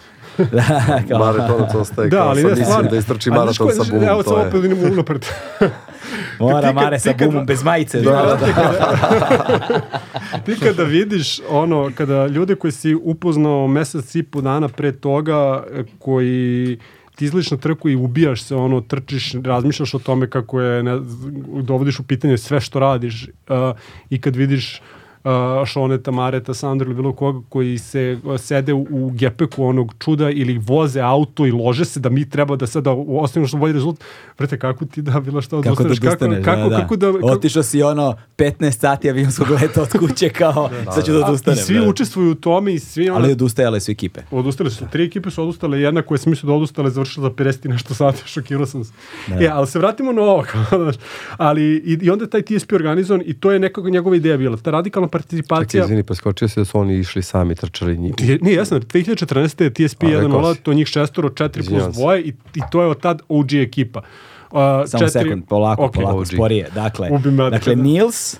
Kao- 1.09 1.19
Maratonac 1.19 1.75
ostaje 1.75 2.09
Da, 2.09 2.17
kao 2.17 2.29
ali 2.29 2.43
sad 2.43 2.59
mislim 2.59 2.87
da 2.91 2.97
istrči 2.97 3.31
maraton 3.31 3.71
sa 3.73 3.85
bumom. 3.91 4.09
Evo 4.09 4.23
je. 4.27 4.47
opet 4.49 4.65
idemo 4.65 4.93
unapred. 4.93 5.27
Mora 6.41 6.73
Mare 6.73 6.99
sa 6.99 7.13
bumom 7.19 7.47
bez 7.47 7.63
majice. 7.63 8.01
Da. 8.01 8.11
brate, 8.11 8.53
kada, 8.55 9.81
ti 10.45 10.55
kada 10.61 10.83
vidiš 10.83 11.41
ono, 11.51 11.91
kada 11.95 12.27
ljude 12.27 12.55
koji 12.55 12.73
si 12.73 12.95
upoznao 12.95 13.67
mesec 13.69 14.15
i 14.15 14.23
po 14.23 14.41
dana 14.41 14.69
pre 14.69 14.93
toga, 14.93 15.65
koji 15.99 16.79
ti 17.17 17.25
izliš 17.25 17.51
na 17.51 17.57
trku 17.57 17.89
i 17.89 17.97
ubijaš 17.97 18.43
se, 18.43 18.57
ono, 18.57 18.81
trčiš, 18.81 19.35
razmišljaš 19.45 19.95
o 19.95 19.99
tome 19.99 20.31
kako 20.31 20.61
je, 20.61 20.83
ne, 20.83 20.99
dovodiš 21.63 22.01
u 22.01 22.03
pitanje 22.03 22.39
sve 22.39 22.61
što 22.61 22.81
radiš 22.81 23.25
uh, 23.25 23.77
i 24.11 24.21
kad 24.21 24.37
vidiš 24.37 24.83
uh, 25.27 25.67
Šoneta, 25.67 26.11
Mareta, 26.11 26.55
Sandra 26.55 26.87
ili 26.87 26.95
bilo 26.95 27.13
koga 27.13 27.41
koji 27.49 27.79
se 27.79 28.19
uh, 28.25 28.41
sede 28.41 28.73
u, 28.73 28.87
u 28.91 29.11
gepeku 29.11 29.65
onog 29.65 29.95
čuda 29.99 30.31
ili 30.31 30.59
voze 30.59 31.01
auto 31.01 31.47
i 31.47 31.51
lože 31.53 31.85
se 31.85 32.01
da 32.01 32.09
mi 32.11 32.31
treba 32.31 32.57
da 32.57 32.67
sada 32.67 32.91
ostavimo 32.93 33.49
što 33.49 33.57
bolji 33.57 33.73
rezultat. 33.73 34.05
Vrte, 34.39 34.59
kako 34.59 34.85
ti 34.85 35.03
da 35.03 35.21
bilo 35.21 35.41
šta 35.41 35.51
Kako 35.57 35.63
da 35.63 35.71
odustaneš? 35.71 35.99
odustaneš, 35.99 36.45
kako, 36.45 36.63
da, 36.63 36.69
da. 36.69 36.77
kako 36.77 36.97
da, 36.97 37.13
kako, 37.13 37.27
Otišao 37.27 37.63
si 37.63 37.83
ono 37.83 38.17
15 38.37 38.71
sati 38.71 39.11
avionskog 39.11 39.51
leta 39.51 39.83
od 39.83 39.89
kuće 39.99 40.29
kao 40.29 40.71
sad 40.95 41.07
ću 41.07 41.13
da 41.13 41.19
A, 41.19 41.29
odustanem. 41.29 41.59
I 41.59 41.63
svi 41.63 41.79
da. 41.79 41.89
učestvuju 41.89 42.31
u 42.31 42.35
tome 42.35 42.75
i 42.75 42.79
svi 42.79 43.11
ono, 43.11 43.19
Ali 43.19 43.33
odustajale 43.33 43.81
su 43.81 43.91
ekipe. 43.91 44.21
odustali 44.31 44.71
su. 44.71 44.85
Tri 44.93 45.05
ekipe 45.05 45.31
su 45.31 45.43
odustale, 45.43 45.81
jedna 45.81 46.03
koja 46.03 46.19
se 46.19 46.31
mislila 46.31 46.53
da 46.53 46.57
odustala 46.57 46.89
je 46.89 46.93
završila 46.93 47.29
za 47.29 47.35
50 47.35 47.67
i 47.67 47.69
nešto 47.69 47.95
sati, 47.95 48.23
šokirao 48.33 48.67
sam 48.67 48.85
se. 48.85 48.93
E, 49.41 49.49
ali 49.53 49.67
se 49.67 49.79
vratimo 49.79 50.13
na 50.13 50.23
ovo. 50.23 50.45
ali 51.37 51.63
i, 51.77 51.99
i 52.03 52.11
onda 52.11 52.25
je 52.25 52.31
taj 52.31 52.43
TSP 52.43 52.73
organizovan 52.73 53.23
i 53.27 53.35
to 53.35 53.53
je 53.53 53.59
nekako 53.59 53.91
njegova 53.91 54.17
ideja 54.17 54.37
bila. 54.37 54.57
Ta 54.57 54.71
radikalna 54.71 55.09
Čekaj, 55.19 55.27
participacija. 55.41 55.85
izvini, 55.85 56.03
preskočio 56.03 56.49
se 56.49 56.61
da 56.61 56.65
su 56.65 56.79
oni 56.79 56.95
išli 56.95 57.23
sami, 57.23 57.55
trčali 57.55 57.97
njih. 57.97 58.15
Je, 58.21 58.39
nije 58.43 58.57
jasno, 58.57 58.81
2014. 58.81 59.63
je 59.63 59.89
TSP 59.89 60.03
A, 60.03 60.07
rekao 60.07 60.21
1.0, 60.23 60.55
si. 60.55 60.61
to 60.61 60.73
njih 60.73 60.87
šestoro, 60.89 61.29
4 61.31 61.69
plus 61.69 61.95
dvoje 61.95 62.23
i, 62.23 62.29
i 62.55 62.61
to 62.71 62.83
je 62.83 62.89
od 62.89 63.01
tad 63.01 63.23
OG 63.29 63.53
ekipa. 63.55 64.01
Uh, 64.47 64.59
Samo 64.87 65.01
četiri- 65.01 65.11
sekund, 65.13 65.45
polako, 65.45 65.85
Ok. 65.85 65.95
polako, 65.95 66.19
OG. 66.19 66.27
sporije. 66.27 66.69
Dakle, 66.75 67.11
dakle 67.51 67.75
da- 67.75 67.83
Nils 67.83 68.37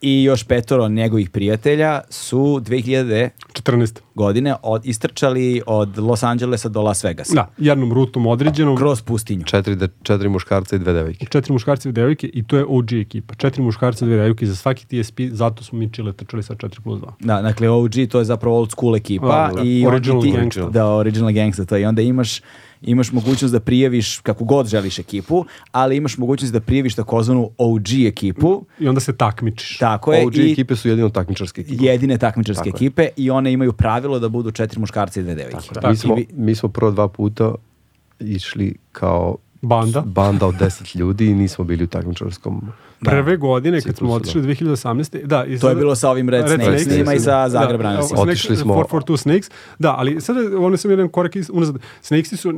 i 0.00 0.22
još 0.22 0.44
petoro 0.44 0.88
njegovih 0.88 1.30
prijatelja 1.30 2.00
su 2.10 2.38
2000 2.38 3.28
14. 3.52 4.00
godine 4.14 4.54
od, 4.62 4.86
istrčali 4.86 5.62
od 5.66 5.98
Los 5.98 6.22
Angelesa 6.22 6.68
do 6.68 6.82
Las 6.82 7.04
Vegasa. 7.04 7.34
Da, 7.34 7.48
jednom 7.58 7.92
rutom 7.92 8.26
određenom. 8.26 8.76
Kroz 8.76 9.02
pustinju. 9.02 9.44
Četiri, 9.44 9.76
de, 9.76 9.88
četiri 10.02 10.28
muškarca 10.28 10.76
i 10.76 10.78
dve 10.78 10.92
devojke. 10.92 11.26
četiri 11.26 11.52
muškarci 11.52 11.88
i 11.88 11.92
dve 11.92 12.02
devojke 12.02 12.30
i 12.34 12.42
to 12.42 12.56
je 12.56 12.64
OG 12.68 12.92
ekipa. 12.92 13.34
Četiri 13.34 13.62
muškarca 13.62 14.04
i 14.04 14.08
dve 14.08 14.16
devojke 14.16 14.46
za 14.46 14.56
svaki 14.56 14.86
TSP, 14.86 15.20
zato 15.32 15.64
smo 15.64 15.78
mi 15.78 15.92
Chile 15.92 16.12
trčali 16.12 16.42
sa 16.42 16.54
4 16.54 16.80
plus 16.80 17.00
2. 17.00 17.10
Da, 17.20 17.42
dakle 17.42 17.68
OG 17.68 17.92
to 18.10 18.18
je 18.18 18.24
zapravo 18.24 18.56
old 18.56 18.70
school 18.70 18.96
ekipa 18.96 19.26
Da, 19.26 19.56
da. 19.56 19.62
i 19.68 19.86
Original 19.86 20.22
gangsta. 20.22 20.68
Da, 20.68 20.86
original 20.86 21.32
gangsta 21.32 21.64
to 21.64 21.76
je. 21.76 21.82
I 21.82 21.84
onda 21.84 22.02
imaš 22.02 22.40
imaš 22.82 23.12
mogućnost 23.12 23.52
da 23.52 23.60
prijaviš 23.60 24.18
kako 24.18 24.44
god 24.44 24.66
želiš 24.66 24.98
ekipu, 24.98 25.44
ali 25.72 25.96
imaš 25.96 26.18
mogućnost 26.18 26.52
da 26.52 26.60
prijaviš 26.60 26.94
takozvanu 26.94 27.50
OG 27.58 27.76
ekipu. 28.06 28.64
I 28.78 28.88
onda 28.88 29.00
se 29.00 29.12
takmičiš. 29.14 29.78
Tako 29.78 30.12
je. 30.12 30.26
OG 30.26 30.36
i 30.36 30.52
ekipe 30.52 30.76
su 30.76 30.88
jedino 30.88 31.08
takmičarske 31.10 31.60
ekipe. 31.60 31.84
jedine 31.84 32.18
takmičarske 32.18 32.58
Tako 32.62 32.76
je. 32.76 32.86
ekipe 32.86 33.08
i 33.16 33.30
one 33.30 33.52
imaju 33.52 33.72
pravilo 33.72 34.18
da 34.18 34.28
budu 34.28 34.50
četiri 34.50 34.80
muškarca 34.80 35.20
i 35.20 35.24
dve 35.24 35.34
devojke. 35.34 35.58
mi, 35.84 35.92
I 35.92 35.96
smo, 35.96 36.14
vi- 36.14 36.26
mi 36.32 36.54
smo 36.54 36.68
prvo 36.68 36.90
dva 36.90 37.08
puta 37.08 37.54
išli 38.20 38.74
kao 38.92 39.36
Banda. 39.62 40.00
banda 40.02 40.46
od 40.46 40.54
10 40.54 40.96
ljudi 40.96 41.26
i 41.26 41.34
nismo 41.34 41.64
bili 41.64 41.84
u 41.84 41.88
takmičarskom. 41.88 42.62
Prve 43.00 43.36
godine 43.38 43.80
kad 43.80 43.96
smo 43.96 44.12
otišli 44.12 44.42
2018. 44.42 45.24
Da, 45.24 45.44
i 45.44 45.58
To 45.58 45.68
je 45.68 45.74
bilo 45.74 45.94
sa 45.94 46.10
ovim 46.10 46.28
Red, 46.28 46.40
Red 46.40 46.50
Snakesima 46.50 46.78
Snakesima. 46.78 47.14
i 47.14 47.20
sa 47.20 47.48
Zagreb 47.48 47.80
Da, 47.80 47.88
Runnersima. 47.88 48.16
Snakes- 48.16 48.22
Otišli 48.22 48.56
smo- 48.56 48.74
442 48.74 49.16
Snakes. 49.16 49.50
Da, 49.78 49.94
ali 49.94 50.20
sada 50.20 50.40
ono 50.58 50.76
sam 50.76 50.90
jedan 50.90 51.08
korak 51.08 51.36
iz- 51.36 51.50
unazad. 51.50 51.76
Snakesi 52.02 52.36
su 52.36 52.52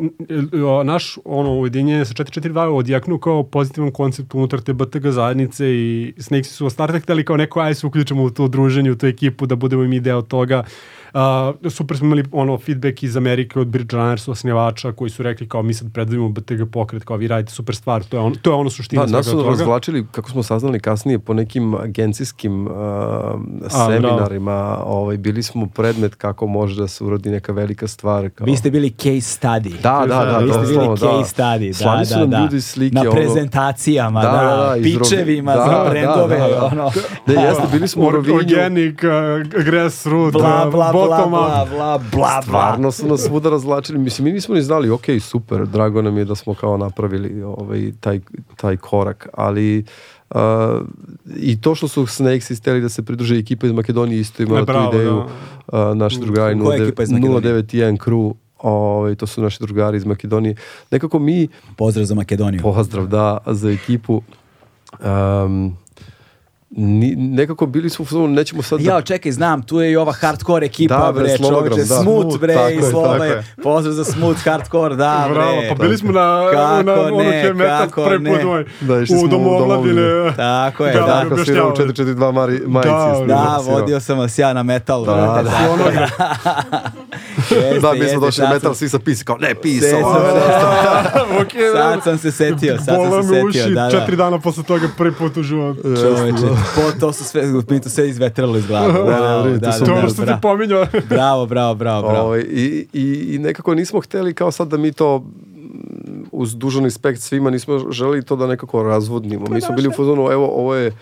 naš 0.84 1.18
ono 1.24 1.50
ujedinjenje 1.52 2.04
sa 2.04 2.14
442 2.14 2.40
odjeknuo 2.66 3.18
kao 3.18 3.42
pozitivan 3.42 3.90
koncept 3.90 4.34
unutar 4.34 4.60
te 4.60 4.72
BTG 4.74 5.06
zajednice 5.06 5.66
i 5.68 6.14
Snakesi 6.18 6.50
su 6.50 6.70
starta 6.70 6.98
hteli 6.98 7.24
kao 7.24 7.36
neko 7.36 7.60
aj 7.60 7.74
se 7.74 7.86
uključimo 7.86 8.22
u 8.22 8.30
to 8.30 8.48
druženje, 8.48 8.90
u 8.90 8.96
tu 8.96 9.06
ekipu, 9.06 9.46
da 9.46 9.56
budemo 9.56 9.82
i 9.82 9.88
mi 9.88 10.00
deo 10.00 10.22
toga. 10.22 10.64
Uh, 11.14 11.70
super 11.70 11.96
smo 11.96 12.06
imali 12.06 12.24
ono 12.32 12.58
feedback 12.58 13.02
iz 13.02 13.16
Amerike 13.16 13.58
od 13.60 13.66
Bridge 13.66 13.96
Runners 13.96 14.28
osnivača 14.28 14.92
koji 14.92 15.10
su 15.10 15.22
rekli 15.22 15.48
kao 15.48 15.62
mi 15.62 15.74
sad 15.74 15.92
predstavimo 15.92 16.28
BTG 16.28 16.70
pokret 16.72 17.04
kao 17.04 17.16
vi 17.16 17.28
radite 17.28 17.52
super 17.52 17.76
stvar 17.76 18.02
to 18.04 18.16
je 18.16 18.20
ono, 18.20 18.34
to 18.42 18.50
je 18.50 18.54
ono 18.54 18.70
suština 18.70 19.06
Da, 19.06 19.12
nas 19.16 19.26
su 19.26 19.42
razvlačili, 19.42 20.06
kako 20.12 20.30
smo 20.30 20.42
saznali 20.42 20.80
kasnije, 20.80 21.18
po 21.18 21.34
nekim 21.34 21.74
agencijskim 21.74 22.66
uh, 22.66 22.72
seminarima. 23.68 24.78
Ovaj, 24.84 25.16
bili 25.16 25.42
smo 25.42 25.66
predmet 25.66 26.14
kako 26.14 26.46
može 26.46 26.80
da 26.80 26.88
se 26.88 27.04
urodi 27.04 27.30
neka 27.30 27.52
velika 27.52 27.88
stvar. 27.88 28.30
Kao... 28.30 28.44
Vi 28.44 28.56
ste 28.56 28.70
bili 28.70 28.90
case 28.90 29.38
study. 29.40 29.80
Da, 29.82 30.04
da, 30.08 30.24
da. 30.24 30.38
Vi 30.38 30.52
ste 30.52 30.60
bili 30.60 30.88
da. 30.88 30.96
case 30.96 31.34
study, 31.36 31.68
da, 31.68 31.74
Slali 31.74 32.06
su 32.06 32.14
da, 32.14 32.20
nam 32.20 32.30
da. 32.30 32.38
ljudi 32.40 32.60
slike. 32.60 32.94
Na 32.94 33.00
ono- 33.00 33.10
prezentacijama, 33.10 34.22
da, 34.22 34.30
Da, 34.30 34.36
da, 34.36 34.56
da, 34.56 34.74
Rovi- 34.74 34.98
pičevima 34.98 35.54
da, 35.54 35.64
za 35.64 35.84
da, 35.84 35.90
brendove, 35.90 36.38
da, 36.38 36.48
da. 36.48 36.64
ono. 36.72 36.90
Ne, 37.26 37.34
jeste, 37.34 37.62
bili 37.72 37.88
smo 37.88 38.06
u 38.06 38.10
Rovinju. 38.10 38.36
Organic, 38.36 38.94
uh, 39.02 39.64
grassroot, 39.64 40.32
Bla, 40.32 40.68
bla, 40.72 40.92
bla, 40.92 40.99
bottom 41.08 41.30
bla, 41.30 41.66
bla, 41.70 41.98
bla, 41.98 41.98
bla. 42.12 42.42
Stvarno 42.42 42.90
su 42.92 43.06
nas 43.06 43.20
svuda 43.26 43.50
razvlačili. 43.50 43.98
Mislim, 43.98 44.24
mi 44.24 44.32
nismo 44.32 44.54
ni 44.54 44.62
znali, 44.62 44.90
ok, 44.90 45.04
super, 45.20 45.66
drago 45.66 46.02
nam 46.02 46.18
je 46.18 46.24
da 46.24 46.34
smo 46.34 46.54
kao 46.54 46.76
napravili 46.76 47.42
ovaj, 47.42 47.92
taj, 48.00 48.20
taj 48.56 48.76
korak, 48.76 49.28
ali 49.34 49.84
uh, 50.30 50.40
i 51.36 51.60
to 51.60 51.74
što 51.74 51.88
su 51.88 52.06
Snakes 52.06 52.50
isteli 52.50 52.80
da 52.80 52.88
se 52.88 53.02
pridruže 53.02 53.38
ekipa 53.38 53.66
iz 53.66 53.72
Makedonije 53.72 54.20
isto 54.20 54.42
imala 54.42 54.64
tu 54.64 54.96
ideju. 54.96 55.16
Uh, 55.16 55.96
naši 55.96 56.20
drugari 56.20 56.52
iz 57.02 57.10
Makedonije? 57.10 57.62
091 57.62 57.98
crew, 57.98 58.32
ovaj, 58.58 59.14
to 59.14 59.26
su 59.26 59.42
naši 59.42 59.58
drugari 59.60 59.96
iz 59.96 60.04
Makedonije. 60.04 60.54
Nekako 60.90 61.18
mi, 61.18 61.48
Pozdrav 61.76 62.04
za 62.06 62.14
Makedoniju. 62.14 62.62
pozdrav 62.62 63.06
da, 63.06 63.38
za 63.46 63.70
ekipu, 63.70 64.22
um, 65.00 65.76
ni, 66.70 67.16
nekako 67.16 67.66
bili 67.66 67.90
smo 67.90 68.02
u 68.02 68.06
fazonu, 68.06 68.28
nećemo 68.28 68.62
sad 68.62 68.80
da 68.80 68.90
Ja, 68.92 69.00
čekaj, 69.00 69.32
znam, 69.32 69.62
tu 69.62 69.80
je 69.80 69.90
i 69.92 69.96
ova 69.96 70.12
hardcore 70.12 70.66
ekipa, 70.66 70.96
Da, 70.96 71.12
bre, 71.12 71.22
bre, 71.22 71.36
Slomogram, 71.36 71.72
čoveče, 71.72 71.88
da. 71.88 71.94
smut, 71.94 72.22
Smut, 72.22 72.40
bre, 72.40 72.54
tako 72.54 73.24
i 73.24 73.26
je. 73.26 73.44
pozdrav 73.62 73.94
za 73.94 74.04
smut, 74.04 74.36
hardcore, 74.36 74.96
da, 74.96 75.24
bre. 75.26 75.34
Bravo, 75.34 75.62
pa 75.68 75.74
bili 75.74 75.98
smo 75.98 76.12
na, 76.12 76.46
Kako 76.52 76.82
na 76.82 76.94
ono 76.94 77.16
ne, 77.16 77.54
kako 77.68 78.04
prvi 78.04 78.24
put 78.30 78.44
ovaj, 78.44 78.64
Da, 78.80 79.06
smo 79.06 79.20
u 79.20 79.28
domu 79.28 79.56
omladine. 79.56 80.32
Tako 80.36 80.86
je, 80.86 80.92
Da, 80.92 81.00
da. 81.00 81.06
da, 81.06 81.20
Tako 81.22 81.44
svirao 81.44 81.68
u 81.68 81.70
objašnjavali. 81.70 82.14
442 82.14 82.32
mari, 82.32 82.60
majici. 82.66 82.88
Da, 83.26 83.34
Da, 83.34 83.58
svirao. 83.62 83.78
vodio 83.78 84.00
sam 84.00 84.18
vas 84.18 84.38
ja 84.38 84.52
na 84.52 84.62
metal. 84.62 85.04
Da, 85.04 85.12
brate, 85.14 85.42
da. 85.42 85.50
da. 85.50 86.90
Da, 87.82 87.92
mi 87.92 88.08
smo 88.08 88.20
došli 88.20 88.44
na 88.44 88.50
metal, 88.50 88.74
svi 88.74 88.88
sa 88.88 88.98
pisi, 88.98 89.24
kao 89.24 89.36
ne, 89.36 89.54
pisa. 89.54 89.86
Sad 91.72 92.02
sam 92.04 92.18
se 92.18 92.32
setio, 92.32 92.76
sad 92.76 92.84
sam 92.84 92.96
Bola 92.96 93.22
se 93.22 93.32
me 93.32 93.44
uši, 93.44 93.58
setio, 93.58 93.74
da, 93.74 93.82
da. 93.82 93.90
četiri 93.90 94.16
dana 94.16 94.38
posle 94.38 94.62
toga 94.62 94.88
prvi 94.98 95.12
put 95.12 95.36
u 95.36 95.42
životu. 95.42 95.82
Čoveče, 95.82 96.46
po, 96.74 97.00
to 97.00 97.12
su 97.12 97.24
sve, 97.24 97.42
mi 97.68 97.80
to 97.80 97.88
sve 97.88 98.08
izvetralo 98.08 98.56
iz 98.56 98.66
glave. 98.66 98.92
Da, 99.58 99.72
se. 99.72 99.78
da, 99.80 99.86
To 99.86 99.92
je 99.92 99.98
ono 99.98 100.08
da, 100.08 100.14
što 100.14 100.26
ti 100.26 100.32
pominjao. 100.42 100.86
Bravo, 101.08 101.46
bravo, 101.46 101.74
bravo, 101.74 102.08
bravo. 102.08 102.26
Ovaj, 102.26 102.40
i, 102.40 102.86
i, 102.92 103.34
I 103.34 103.38
nekako 103.38 103.74
nismo 103.74 104.00
hteli 104.00 104.34
kao 104.34 104.50
sad 104.50 104.68
da 104.68 104.76
mi 104.76 104.92
to 104.92 105.24
uz 106.32 106.56
dužan 106.56 106.84
respekt 106.84 107.20
svima 107.20 107.50
nismo 107.50 107.92
želeli 107.92 108.22
to 108.22 108.36
da 108.36 108.46
nekako 108.46 108.82
razvodnimo. 108.82 109.46
Mi 109.50 109.60
smo 109.60 109.74
bili 109.74 109.88
u 109.88 109.92
fazonu, 109.92 110.28
evo, 110.30 110.46
ovo 110.46 110.74
je 110.74 110.92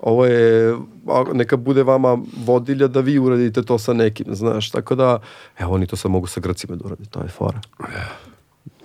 ovo 0.00 0.26
je, 0.26 0.76
neka 1.32 1.56
bude 1.56 1.82
vama 1.82 2.18
vodilja 2.44 2.86
da 2.86 3.00
vi 3.00 3.18
uradite 3.18 3.62
to 3.62 3.78
sa 3.78 3.92
nekim, 3.92 4.26
znaš, 4.34 4.70
tako 4.70 4.94
da, 4.94 5.18
evo, 5.58 5.74
oni 5.74 5.86
to 5.86 5.96
sad 5.96 6.10
mogu 6.10 6.26
sa 6.26 6.40
Grcima 6.40 6.76
da 6.76 6.84
urade, 6.84 7.04
to 7.10 7.20
je 7.20 7.28
fora. 7.28 7.60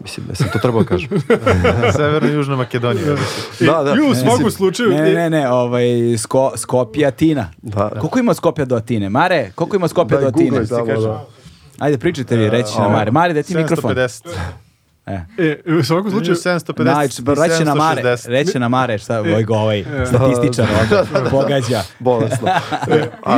Mislim, 0.03 0.25
ja 0.29 0.35
sam 0.35 0.47
to 0.53 0.59
trebao 0.59 0.81
da 0.83 0.87
kažem. 0.87 1.09
Severna 1.97 2.29
i 2.29 2.33
Južna 2.33 2.55
Makedonija. 2.55 3.15
Da, 3.59 3.83
da. 3.83 3.95
I 3.95 4.11
u 4.11 4.15
svakom 4.15 4.33
Mislim, 4.33 4.51
slučaju... 4.51 4.89
Ne, 4.89 5.13
ne, 5.13 5.29
ne, 5.29 5.49
ovaj, 5.49 5.83
sko, 6.17 6.51
Skopje, 6.55 7.07
Atina. 7.07 7.51
Da. 7.61 7.89
Koliko 7.89 8.19
ima 8.19 8.31
od 8.31 8.37
Skopja 8.37 8.65
do 8.65 8.75
Atine? 8.75 9.09
Mare, 9.09 9.51
koliko 9.55 9.75
ima 9.75 9.87
Skopja 9.87 10.21
do 10.21 10.27
Atine? 10.27 10.65
tamo, 10.65 10.85
kažem. 10.85 11.03
da. 11.03 11.25
Ajde, 11.79 11.97
pričajte 11.97 12.37
vi, 12.37 12.49
reći 12.49 12.79
na 12.79 12.89
Mare. 12.89 13.11
Mare, 13.11 13.33
daj 13.33 13.43
ti 13.43 13.55
mikrofon. 13.55 13.95
750. 13.95 14.27
E. 15.05 15.19
E, 15.37 15.73
u 15.79 15.83
svakom 15.83 16.11
slučaju... 16.11 16.35
750. 16.35 16.81
Znači, 16.81 17.49
reći 17.49 17.65
na 17.65 17.75
Mare, 17.75 18.01
760. 18.03 18.27
reći 18.27 18.59
na 18.59 18.69
Mare, 18.69 18.97
šta, 18.97 19.19
ovaj, 19.19 19.45
ovaj 19.49 19.83
statističar 20.07 20.67
ovdje, 20.81 21.29
pogađa. 21.31 21.83
Bolesno. 21.99 22.47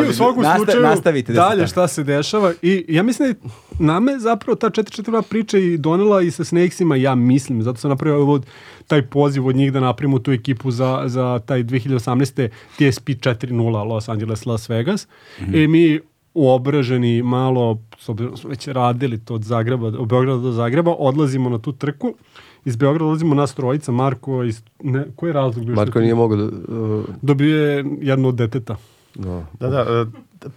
I 0.05 0.09
u 0.09 0.13
svakom 0.13 0.43
slučaju 0.55 0.81
nastavite 0.81 1.33
da 1.33 1.41
dalje 1.41 1.67
šta 1.67 1.87
se 1.87 2.03
dešava 2.03 2.53
i 2.61 2.85
ja 2.87 3.03
mislim 3.03 3.27
da 3.27 3.29
je 3.29 3.51
nama 3.79 4.11
je 4.11 4.19
zapravo 4.19 4.55
ta 4.55 4.69
442 4.69 5.21
priča 5.21 5.57
i 5.57 5.77
donela 5.77 6.21
i 6.21 6.31
sa 6.31 6.43
Snakesima, 6.43 6.95
ja 6.95 7.15
mislim, 7.15 7.63
zato 7.63 7.79
sam 7.79 7.89
napravio 7.89 8.21
ovo, 8.21 8.39
taj 8.87 9.01
poziv 9.01 9.47
od 9.47 9.55
njih 9.55 9.73
da 9.73 9.79
napravimo 9.79 10.19
tu 10.19 10.31
ekipu 10.31 10.71
za, 10.71 11.03
za 11.05 11.39
taj 11.45 11.63
2018. 11.63 12.49
TSP 12.75 13.09
4.0 13.09 13.87
Los 13.87 14.09
Angeles, 14.09 14.45
Las 14.45 14.69
Vegas. 14.69 15.07
Mhm. 15.41 15.55
I 15.55 15.67
mi 15.67 15.99
uobraženi 16.33 17.21
malo, 17.23 17.77
da 18.07 18.37
smo 18.37 18.49
već 18.49 18.67
radili 18.67 19.19
to 19.25 19.35
od 19.35 19.43
Zagreba, 19.43 19.87
od 19.87 20.07
Beograda 20.07 20.41
do 20.41 20.51
Zagreba, 20.51 20.91
odlazimo 20.91 21.49
na 21.49 21.59
tu 21.59 21.71
trku. 21.71 22.13
Iz 22.65 22.75
Beograda 22.75 23.05
odlazimo 23.05 23.35
nas 23.35 23.53
trojica, 23.55 23.91
Marko, 23.91 24.43
iz, 24.43 24.61
ne, 24.83 25.05
koji 25.15 25.29
je 25.29 25.33
razlog? 25.33 25.65
bio 25.65 25.75
što 25.75 25.81
Marko 25.81 25.99
nije 25.99 26.15
mogao 26.15 26.37
da... 26.37 26.43
Uh, 26.43 27.03
Dobio 27.21 27.65
je 27.65 27.85
jedno 28.01 28.27
od 28.29 28.35
deteta. 28.35 28.75
no. 29.15 29.45
Da, 29.59 29.67
da, 29.67 29.79
e, 29.81 30.05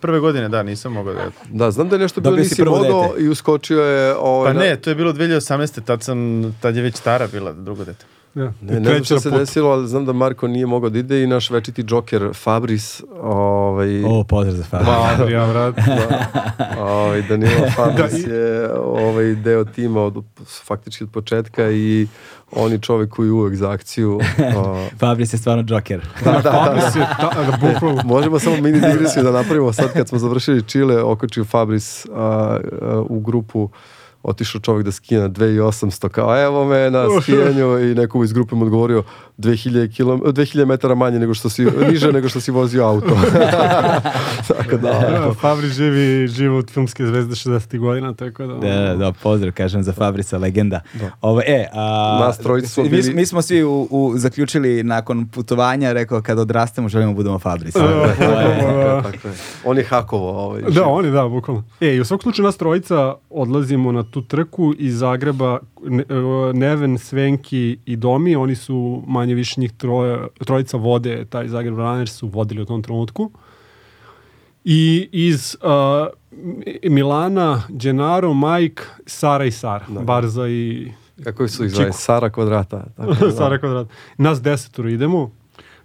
prve 0.01 0.21
godine, 0.21 0.49
da, 0.49 0.63
nisam 0.63 0.93
mogao 0.93 1.15
da... 1.15 1.31
Da, 1.51 1.71
znam 1.71 1.89
da 1.89 1.97
je 1.97 2.01
nešto 2.01 2.21
bilo 2.21 2.31
Dobio 2.31 2.45
si 2.45 2.51
nisi 2.51 2.65
mogao 2.65 3.15
i 3.19 3.29
uskočio 3.29 3.81
je... 3.81 4.15
Ovaj, 4.17 4.53
Pa 4.53 4.59
na- 4.59 4.65
ne, 4.65 4.77
to 4.77 4.91
je 4.91 4.97
bilo 4.97 5.13
2018. 5.13 5.85
Tad, 5.85 6.03
sam, 6.03 6.43
tad 6.61 6.77
je 6.77 6.83
već 6.83 6.97
stara 6.97 7.27
bila 7.33 7.53
drugo 7.53 7.85
dete. 7.85 8.05
Ja, 8.37 8.53
Ne, 8.61 8.81
ne 8.81 8.91
znam 8.91 9.05
što 9.05 9.21
se 9.21 9.31
desilo, 9.31 9.71
ali 9.71 9.89
znam 9.89 10.05
da 10.05 10.13
Marko 10.13 10.49
nije 10.49 10.67
mogao 10.67 10.91
da 10.91 10.99
ide 10.99 11.23
i 11.23 11.27
naš 11.27 11.51
večiti 11.51 11.83
džoker 11.83 12.31
Fabris, 12.35 13.03
ovaj, 13.23 14.05
O, 14.05 14.25
pozdrav 14.25 14.57
za 14.57 14.65
Fabio. 14.65 15.29
Ja, 15.29 15.45
vrat. 15.45 15.75
ovaj, 16.79 17.23
Danilo 17.23 17.71
Fabris 17.77 18.27
je 18.27 18.71
ovaj, 18.75 19.35
deo 19.35 19.65
tima 19.65 20.03
od, 20.03 20.25
faktički 20.67 21.05
od 21.05 21.11
početka 21.11 21.71
i 21.71 22.07
on 22.53 22.73
je 22.73 22.79
čovek 22.79 23.11
koji 23.11 23.31
uvek 23.31 23.55
za 23.55 23.71
akciju. 23.71 24.21
o, 24.57 24.87
Fabris 25.01 25.33
je 25.33 25.39
stvarno 25.39 25.63
džoker. 25.63 26.07
Fabris 26.25 26.97
je, 26.97 27.07
ta, 27.21 27.31
da, 27.51 27.59
bukvalno. 27.61 28.03
Možemo 28.05 28.39
samo 28.39 28.57
mini 28.57 28.81
digresiju 28.81 29.23
da 29.23 29.31
napravimo 29.31 29.73
sad 29.73 29.93
kad 29.93 30.09
smo 30.09 30.19
završili 30.19 30.63
Čile, 30.63 31.03
okočio 31.03 31.45
Fabris 31.45 32.07
a, 32.07 32.11
a, 32.17 33.03
u 33.09 33.21
grupu 33.21 33.69
otišao 34.27 34.61
čovjek 34.61 34.85
da 34.85 34.93
skina 34.93 35.29
2800 35.29 36.09
kao 36.09 36.43
evo 36.43 36.65
me 36.65 36.91
na 36.91 37.07
skijanju 37.23 37.79
i 37.79 37.95
neko 37.95 38.25
iz 38.25 38.33
grupe 38.33 38.55
mu 38.55 38.65
odgovorio 38.65 39.03
2000, 39.39 39.89
km, 39.89 40.33
2000 40.33 40.65
metara 40.65 40.95
manje 40.95 41.19
nego 41.19 41.35
što 41.35 41.49
si, 41.49 41.67
niže 41.85 42.13
nego 42.13 42.29
što 42.29 42.41
si 42.41 42.51
vozio 42.51 42.85
auto. 42.85 43.07
Tako 44.49 44.77
da, 44.77 44.89
Ja, 44.89 45.35
Fabri 45.35 45.69
živi 45.69 46.29
život 46.29 46.71
filmske 46.71 47.07
zvezde 47.07 47.35
60. 47.35 47.79
godina, 47.79 48.15
tako 48.15 48.47
da... 48.47 48.55
Da, 48.55 48.77
da, 48.79 48.97
da, 48.97 49.13
pozdrav, 49.13 49.53
kažem 49.53 49.83
za 49.83 49.93
Fabrisa, 49.93 50.39
legenda. 50.39 50.81
Ovo, 51.21 51.41
e, 51.41 51.67
a, 51.73 52.19
Nas 52.21 52.39
trojica 52.39 52.69
smo 52.69 52.83
mi, 52.83 52.89
bili- 52.91 53.15
mi 53.15 53.27
smo 53.27 53.43
svi 53.43 53.65
u, 53.65 53.89
u, 53.91 54.13
zaključili 54.17 54.83
nakon 54.83 55.27
putovanja, 55.27 55.93
rekao, 55.93 56.23
kad 56.23 56.39
odrastemo 56.39 56.89
želimo 56.89 57.13
da 57.13 57.17
budemo 57.17 57.39
Fabris. 57.39 57.75
Da, 58.09 58.15
To 58.17 58.41
je- 58.41 58.85
da. 58.85 59.03
tako 59.03 59.29
je. 59.29 59.35
On 59.65 59.79
je 59.79 59.85
hakovo 59.85 60.31
ovaj. 60.39 60.63
Da, 60.63 60.85
oni 60.85 61.11
da, 61.11 61.25
bukvalno. 61.25 61.65
E, 61.81 61.87
i 61.89 62.01
u 62.01 62.05
svakom 62.05 62.23
slučaju 62.23 62.47
nas 62.47 62.57
trojica 62.57 62.97
odlazimo 63.31 63.93
na 63.93 64.03
tu 64.03 64.23
trku 64.23 64.75
iz 64.79 64.99
Zagreba, 64.99 65.59
Neven, 66.55 66.99
Svenki 66.99 67.79
i 67.87 67.97
Domi, 67.97 68.37
oni 68.37 68.55
su 68.55 69.03
manje 69.07 69.35
više 69.35 69.61
njih 69.61 69.73
troje, 69.73 70.29
trojica 70.45 70.77
vode, 70.77 71.25
taj 71.25 71.49
Zagreb 71.49 71.79
Runners 71.79 72.13
su 72.13 72.29
vodili 72.29 72.63
u 72.63 72.67
tom 72.67 72.83
trenutku. 72.83 73.31
I 74.65 75.09
iz 75.13 75.57
uh, 75.63 75.71
Milana, 76.93 77.63
Gennaro, 77.69 78.35
Mike, 78.35 78.83
Sara 79.07 79.45
i 79.45 79.51
Sara, 79.51 79.87
Barza 79.89 80.49
i 80.49 80.93
Kako 81.25 81.49
su 81.49 81.65
ih 81.65 81.71
zvali? 81.71 81.93
Sara 81.93 82.31
kvadrata. 82.31 82.85
Tako, 82.97 83.15
da. 83.15 83.31
Sara 83.39 83.59
kvadrat. 83.59 83.89
Nas 84.19 84.43
desetoro 84.43 84.89
idemo, 84.89 85.31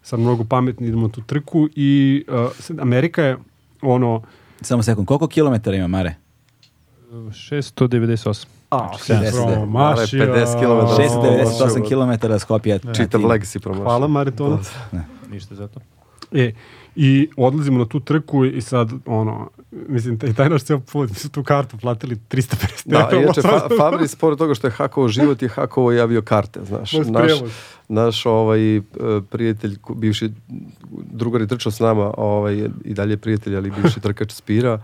sad 0.02 0.20
mnogo 0.20 0.44
pametni 0.44 0.88
idemo 0.88 1.10
tu 1.10 1.22
trku 1.22 1.70
i 1.76 2.24
uh, 2.28 2.82
Amerika 2.82 3.24
je 3.24 3.38
ono, 3.82 4.22
Samo 4.62 4.84
sekund, 4.84 5.08
koliko 5.08 5.28
kilometara 5.28 5.78
ima 5.78 5.88
Mare? 5.88 6.16
698. 7.12 8.48
a, 8.72 8.90
maši, 9.66 10.18
50 10.18 10.56
a, 10.56 10.60
kilometara. 10.60 11.04
698 11.04 12.28
km 12.30 12.40
Skopje. 12.40 12.80
Čitav 12.80 13.22
legacy 13.22 13.60
promašao. 13.60 13.84
Hvala 13.84 14.08
Maritona. 14.08 14.58
Ništa 15.32 15.56
za 15.56 15.68
to. 15.68 15.80
E, 16.32 16.54
i 16.96 17.30
odlazimo 17.38 17.80
na 17.80 17.86
tu 17.86 18.00
trku 18.00 18.46
i 18.46 18.62
sad, 18.62 18.92
ono, 19.06 19.50
mislim, 19.72 20.20
taj, 20.20 20.34
taj 20.34 20.50
naš 20.50 20.64
ceo 20.64 20.80
put, 20.80 21.10
mi 21.10 21.16
su 21.16 21.30
tu 21.30 21.44
kartu 21.44 21.78
platili 21.78 22.16
350 22.16 22.82
Da, 22.86 23.10
evra. 23.12 23.24
inače, 23.24 23.42
fa, 23.42 23.68
Fabris, 23.78 24.16
pored 24.16 24.38
toga 24.38 24.54
što 24.54 24.68
je 24.68 24.72
hakovo 24.72 25.08
život, 25.08 25.42
je 25.42 25.50
hakovo 25.50 25.94
i 25.94 26.00
avio 26.00 26.22
karte, 26.22 26.60
znaš. 26.66 26.94
Naš, 26.94 27.08
prijevoz. 27.14 27.52
naš 27.88 28.26
ovaj, 28.26 28.78
e, 28.78 28.82
prijatelj, 29.30 29.78
bivši 29.96 30.32
drugar 30.90 31.42
je 31.42 31.48
trčao 31.48 31.72
s 31.72 31.80
nama, 31.80 32.14
ovaj, 32.18 32.70
i 32.84 32.94
dalje 32.94 33.14
je 33.14 33.18
prijatelj, 33.18 33.58
ali 33.58 33.72
bivši 33.72 34.00
trkač 34.00 34.32
Spira, 34.32 34.82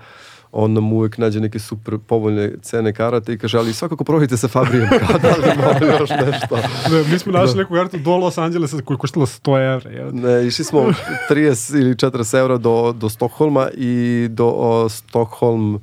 on 0.51 0.73
nam 0.73 0.93
uvek 0.93 1.17
nađe 1.17 1.39
neke 1.39 1.59
super 1.59 1.97
povoljne 2.07 2.51
cene 2.61 2.93
karate 2.93 3.33
i 3.33 3.37
kaže, 3.37 3.57
ali 3.57 3.73
svakako 3.73 4.03
provodite 4.03 4.37
sa 4.37 4.47
Fabrijem, 4.47 4.89
kao 4.89 5.19
da 5.19 5.27
li 5.29 5.57
mogu 5.57 5.85
još 5.99 6.09
nešto. 6.09 6.57
Da, 6.89 7.03
mi 7.11 7.19
smo 7.19 7.31
našli 7.31 7.57
neku 7.57 7.73
kartu 7.73 7.97
do 7.97 8.17
Los 8.17 8.37
Angelesa 8.37 8.77
koja 8.85 8.95
je 8.95 8.99
koštala 8.99 9.25
100 9.25 9.73
evra. 9.75 9.91
jel? 9.91 10.09
Ne, 10.13 10.47
išli 10.47 10.65
smo 10.65 10.93
30 11.29 11.79
ili 11.79 11.95
40 11.95 12.39
evra 12.39 12.57
do, 12.57 12.93
do 12.97 13.09
Stokholma 13.09 13.67
i 13.77 14.27
do 14.31 14.45
o, 14.45 14.89
Stockholm 14.89 15.79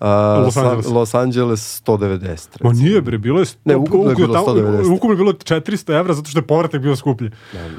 Los 0.00 0.56
Angeles. 0.56 0.86
Los 0.86 1.14
Angeles 1.14 1.60
190. 1.78 2.20
Ma 2.60 2.70
recimo. 2.70 2.72
nije 2.82 3.00
bre, 3.00 3.18
bilo 3.18 3.40
je... 3.40 3.46
Ne, 3.64 3.76
ukupno 3.76 4.10
je 4.10 4.14
bilo 4.16 4.34
tamo- 4.34 4.46
190. 4.48 4.92
Ukupno 4.92 5.10
je 5.10 5.16
bilo 5.16 5.32
400 5.34 5.66
evra 5.92 6.14
zato 6.14 6.28
što 6.28 6.38
je 6.38 6.42
povratak 6.42 6.80
bio 6.80 6.96
skuplji. 6.96 7.30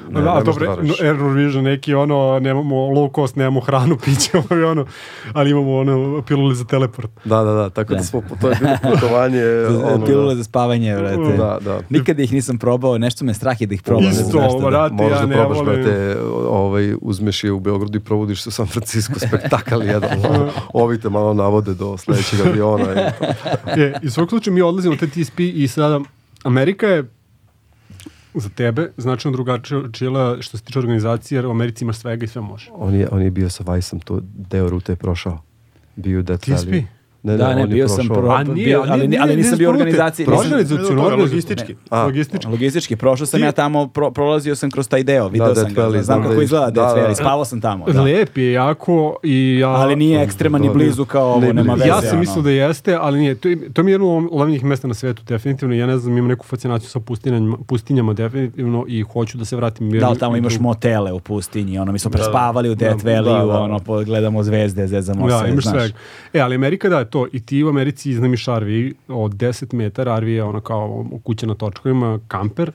ne, 0.09 0.21
da, 0.21 0.35
ne 0.35 0.43
dobro, 0.43 0.67
da 0.67 0.81
no, 0.83 0.93
Eurovision 1.01 1.63
neki 1.63 1.93
ono, 1.93 2.39
nemamo 2.39 2.75
low 2.75 3.15
cost, 3.15 3.35
nemamo 3.35 3.59
hranu, 3.59 3.97
piće, 4.05 4.29
i 4.51 4.63
ono, 4.63 4.85
ali 5.33 5.51
imamo 5.51 5.77
ono 5.77 6.21
pilule 6.21 6.55
za 6.55 6.65
teleport. 6.65 7.11
Da, 7.25 7.37
da, 7.37 7.51
da, 7.53 7.69
tako 7.69 7.89
da, 7.89 7.97
Da. 7.97 8.03
smo, 8.03 8.21
to 8.41 8.49
je 8.49 8.55
bilo 8.59 8.71
putovanje. 8.93 9.43
ono, 9.85 10.05
Pilule 10.05 10.29
da. 10.29 10.37
za 10.37 10.43
spavanje, 10.43 10.95
brate. 10.95 11.37
Da, 11.37 11.57
da. 11.61 11.79
Nikada 11.89 12.21
ih 12.23 12.33
nisam 12.33 12.57
probao, 12.57 12.97
nešto 12.97 13.25
me 13.25 13.33
strah 13.33 13.61
je 13.61 13.67
da 13.67 13.73
ih 13.73 13.81
probam. 13.81 14.03
ne 14.03 14.09
Isto, 14.11 14.23
zašto, 14.23 14.69
da. 14.69 14.77
ja 14.77 14.89
da 14.89 15.25
ne 15.25 15.35
probaš, 15.35 15.57
volim. 15.57 15.73
brate, 15.75 16.17
ovaj, 16.49 16.93
uzmeš 17.01 17.43
je 17.43 17.51
u 17.51 17.59
Beogradu 17.59 17.97
i 17.97 18.01
provodiš 18.01 18.41
se 18.41 18.49
u 18.49 18.51
San 18.51 18.65
Francisco, 18.67 19.19
spektakal 19.19 19.83
jedan. 19.83 20.09
Ovi 20.73 20.99
te 20.99 21.09
malo 21.09 21.33
navode 21.33 21.73
do 21.73 21.97
sledećeg 22.07 22.39
aviona. 22.47 22.93
I, 22.93 22.97
E, 23.81 23.93
I 24.03 24.07
u 24.07 24.11
svakog 24.11 24.29
slučaju 24.29 24.53
mi 24.53 24.61
odlazimo 24.61 24.93
na 24.93 24.99
te 24.99 25.07
TSP 25.07 25.39
i 25.39 25.67
sada 25.67 25.99
Amerika 26.43 26.87
je 26.87 27.03
za 28.33 28.49
tebe 28.49 28.91
značajno 28.97 29.35
drugačija 29.35 29.81
što 30.41 30.57
se 30.57 30.63
tiče 30.63 30.79
organizacije, 30.79 31.37
jer 31.37 31.45
u 31.45 31.51
Americi 31.51 31.83
imaš 31.83 31.97
svega 31.97 32.25
i 32.25 32.27
sve 32.27 32.41
može. 32.41 32.69
on, 32.73 32.95
je, 32.95 33.07
on 33.11 33.21
je 33.21 33.31
bio 33.31 33.49
sa 33.49 33.63
Vajsom, 33.63 33.99
to 33.99 34.19
deo 34.23 34.69
rute 34.69 34.91
je 34.91 34.95
prošao. 34.95 35.41
Bio 35.95 36.19
u 36.19 36.23
Death 36.23 36.43
TSP? 36.43 36.67
Valley. 36.67 36.83
Ne, 37.23 37.37
Da, 37.37 37.47
ne, 37.47 37.53
on 37.53 37.59
je 37.59 37.67
bio 37.67 37.87
sam 37.87 37.95
prošao. 37.97 38.15
pro- 38.15 38.31
A 38.31 38.43
nije, 38.45 38.65
bio- 38.65 38.79
ali 38.79 38.91
ali 38.91 39.01
ni- 39.01 39.07
nije- 39.07 39.19
ali 39.19 39.27
nije 39.27 39.37
nisam 39.37 39.57
bio 39.57 39.69
organizaciji, 39.69 40.25
Ne, 40.25 40.33
ne, 40.33 40.39
organizaciono. 40.39 41.15
logistički. 41.15 41.75
A, 41.89 42.03
logistički. 42.03 42.47
Logistički, 42.47 42.95
prošao 42.95 43.25
sam 43.27 43.39
Ti- 43.39 43.43
ja 43.43 43.51
tamo, 43.51 43.87
pro, 43.87 44.11
prolazio 44.11 44.55
sam 44.55 44.71
kroz 44.71 44.87
taj 44.87 45.03
deo, 45.03 45.27
video 45.27 45.47
Da, 45.47 45.55
sam 45.55 45.73
ga, 45.73 45.81
Valley, 45.81 46.01
znam 46.01 46.21
kako 46.21 46.33
da 46.33 46.39
je- 46.39 46.43
izgleda 46.43 46.65
da, 46.65 46.71
Death 46.73 46.95
da. 46.95 47.01
Valley, 47.01 47.15
spavao 47.15 47.45
sam 47.45 47.61
tamo. 47.61 47.85
Da. 47.85 48.01
Lep 48.01 48.37
je 48.37 48.51
jako 48.51 49.15
i 49.23 49.57
ja... 49.57 49.69
Ali 49.69 49.95
nije 49.95 50.21
ekstreman 50.21 50.61
ni 50.61 50.67
to- 50.67 50.73
blizu 50.73 51.05
kao 51.05 51.27
ovo, 51.27 51.39
Ne 51.39 51.53
nema 51.53 51.73
veze. 51.73 51.87
Ja 51.87 52.01
sam 52.01 52.19
mislio 52.19 52.41
da 52.41 52.49
jeste, 52.51 52.95
ali 52.95 53.19
nije. 53.19 53.35
To 53.35 53.49
to 53.73 53.83
mi 53.83 53.91
je 53.91 53.93
jedno 53.93 54.17
od 54.17 54.29
glavnih 54.29 54.63
mesta 54.63 54.87
na 54.87 54.93
svetu, 54.93 55.23
definitivno. 55.23 55.75
Ja 55.75 55.85
ne 55.85 55.97
znam, 55.97 56.17
imam 56.17 56.27
neku 56.27 56.45
fascinaciju 56.45 56.89
sa 56.89 56.99
pustinjama, 56.99 57.57
pustinjama 57.57 58.13
definitivno 58.13 58.85
i 58.87 59.01
hoću 59.03 59.37
da 59.37 59.45
se 59.45 59.55
vratim. 59.55 59.89
Da, 59.89 60.07
ali 60.07 60.17
tamo 60.17 60.37
imaš 60.37 60.59
motele 60.59 61.11
u 61.13 61.19
pustinji, 61.19 61.79
ono, 61.79 61.91
mi 61.91 61.99
smo 61.99 62.11
prespavali 62.11 62.69
u 62.69 62.75
Death 62.75 63.03
Da, 63.03 63.11
Valley, 63.11 63.39
da, 63.39 63.45
da. 63.45 63.59
ono, 63.59 63.79
gledamo 64.05 64.43
zvezde, 64.43 64.87
zezamo 64.87 65.27
Da, 65.27 65.39
se, 65.39 65.49
imaš 65.49 65.63
znaš. 65.63 65.89
E, 66.33 66.39
ali 66.39 66.55
Amerika 66.55 66.89
da 66.89 67.05
to. 67.09 67.27
I 67.33 67.39
ti 67.39 67.63
u 67.63 67.69
Americi 67.69 68.11
iznajmiš 68.11 68.45
RV 68.45 68.69
od 69.07 69.31
10 69.31 69.73
metara. 69.73 70.19
RV 70.19 70.27
je 70.27 70.43
ono 70.43 70.61
kao 70.61 71.05
kuća 71.23 71.45
na 71.45 71.55
točkovima, 71.55 72.19
kamper 72.27 72.71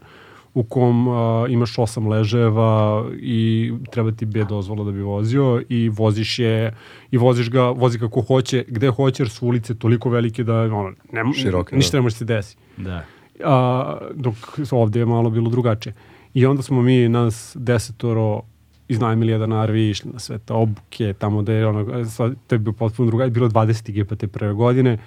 u 0.54 0.62
kom 0.62 1.08
a, 1.08 1.46
imaš 1.48 1.78
osam 1.78 2.08
leževa 2.08 3.04
i 3.20 3.72
treba 3.90 4.12
ti 4.12 4.26
B 4.26 4.44
dozvola 4.44 4.84
da 4.84 4.92
bi 4.92 5.00
vozio 5.00 5.62
i 5.68 5.88
voziš 5.88 6.38
je 6.38 6.74
i 7.10 7.16
voziš 7.16 7.50
ga, 7.50 7.62
vozi 7.62 7.98
kako 7.98 8.20
hoće, 8.20 8.64
gde 8.68 8.90
hoće 8.90 9.22
jer 9.22 9.30
su 9.30 9.46
ulice 9.46 9.74
toliko 9.74 10.10
velike 10.10 10.44
da 10.44 10.54
ono, 10.54 10.92
ne, 11.12 11.22
Široke, 11.34 11.76
ništa 11.76 11.96
da. 11.96 11.98
ne 11.98 12.02
može 12.02 12.16
se 12.16 12.24
desi. 12.24 12.56
Da. 12.76 13.04
A, 13.44 13.98
dok 14.14 14.34
ovdje 14.70 15.00
je 15.00 15.06
malo 15.06 15.30
bilo 15.30 15.50
drugačije. 15.50 15.94
I 16.34 16.46
onda 16.46 16.62
smo 16.62 16.82
mi, 16.82 17.08
nas 17.08 17.56
desetoro, 17.60 18.42
iznajmili 18.88 19.32
jedan 19.32 19.66
RV, 19.66 19.76
išli 19.76 20.10
na 20.12 20.18
sve 20.18 20.38
te 20.38 20.52
obuke, 20.52 21.12
tamo 21.18 21.42
da 21.42 21.52
je 21.52 21.66
ono, 21.66 22.04
sad, 22.04 22.34
to 22.46 22.54
je 22.54 22.58
bio 22.58 22.72
potpuno 22.72 23.06
druga, 23.06 23.28
bilo 23.28 23.46
je 23.46 23.50
20 23.50 23.90
gipa 23.90 24.16
te 24.16 24.28
prve 24.28 24.52
godine 24.52 24.98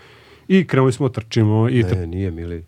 i 0.47 0.67
krenuli 0.67 0.91
smo 0.91 1.09
trčimo 1.09 1.69
i 1.69 1.83
tr- 1.83 1.95
Ne, 1.95 2.07
nije 2.07 2.31
mili. 2.31 2.65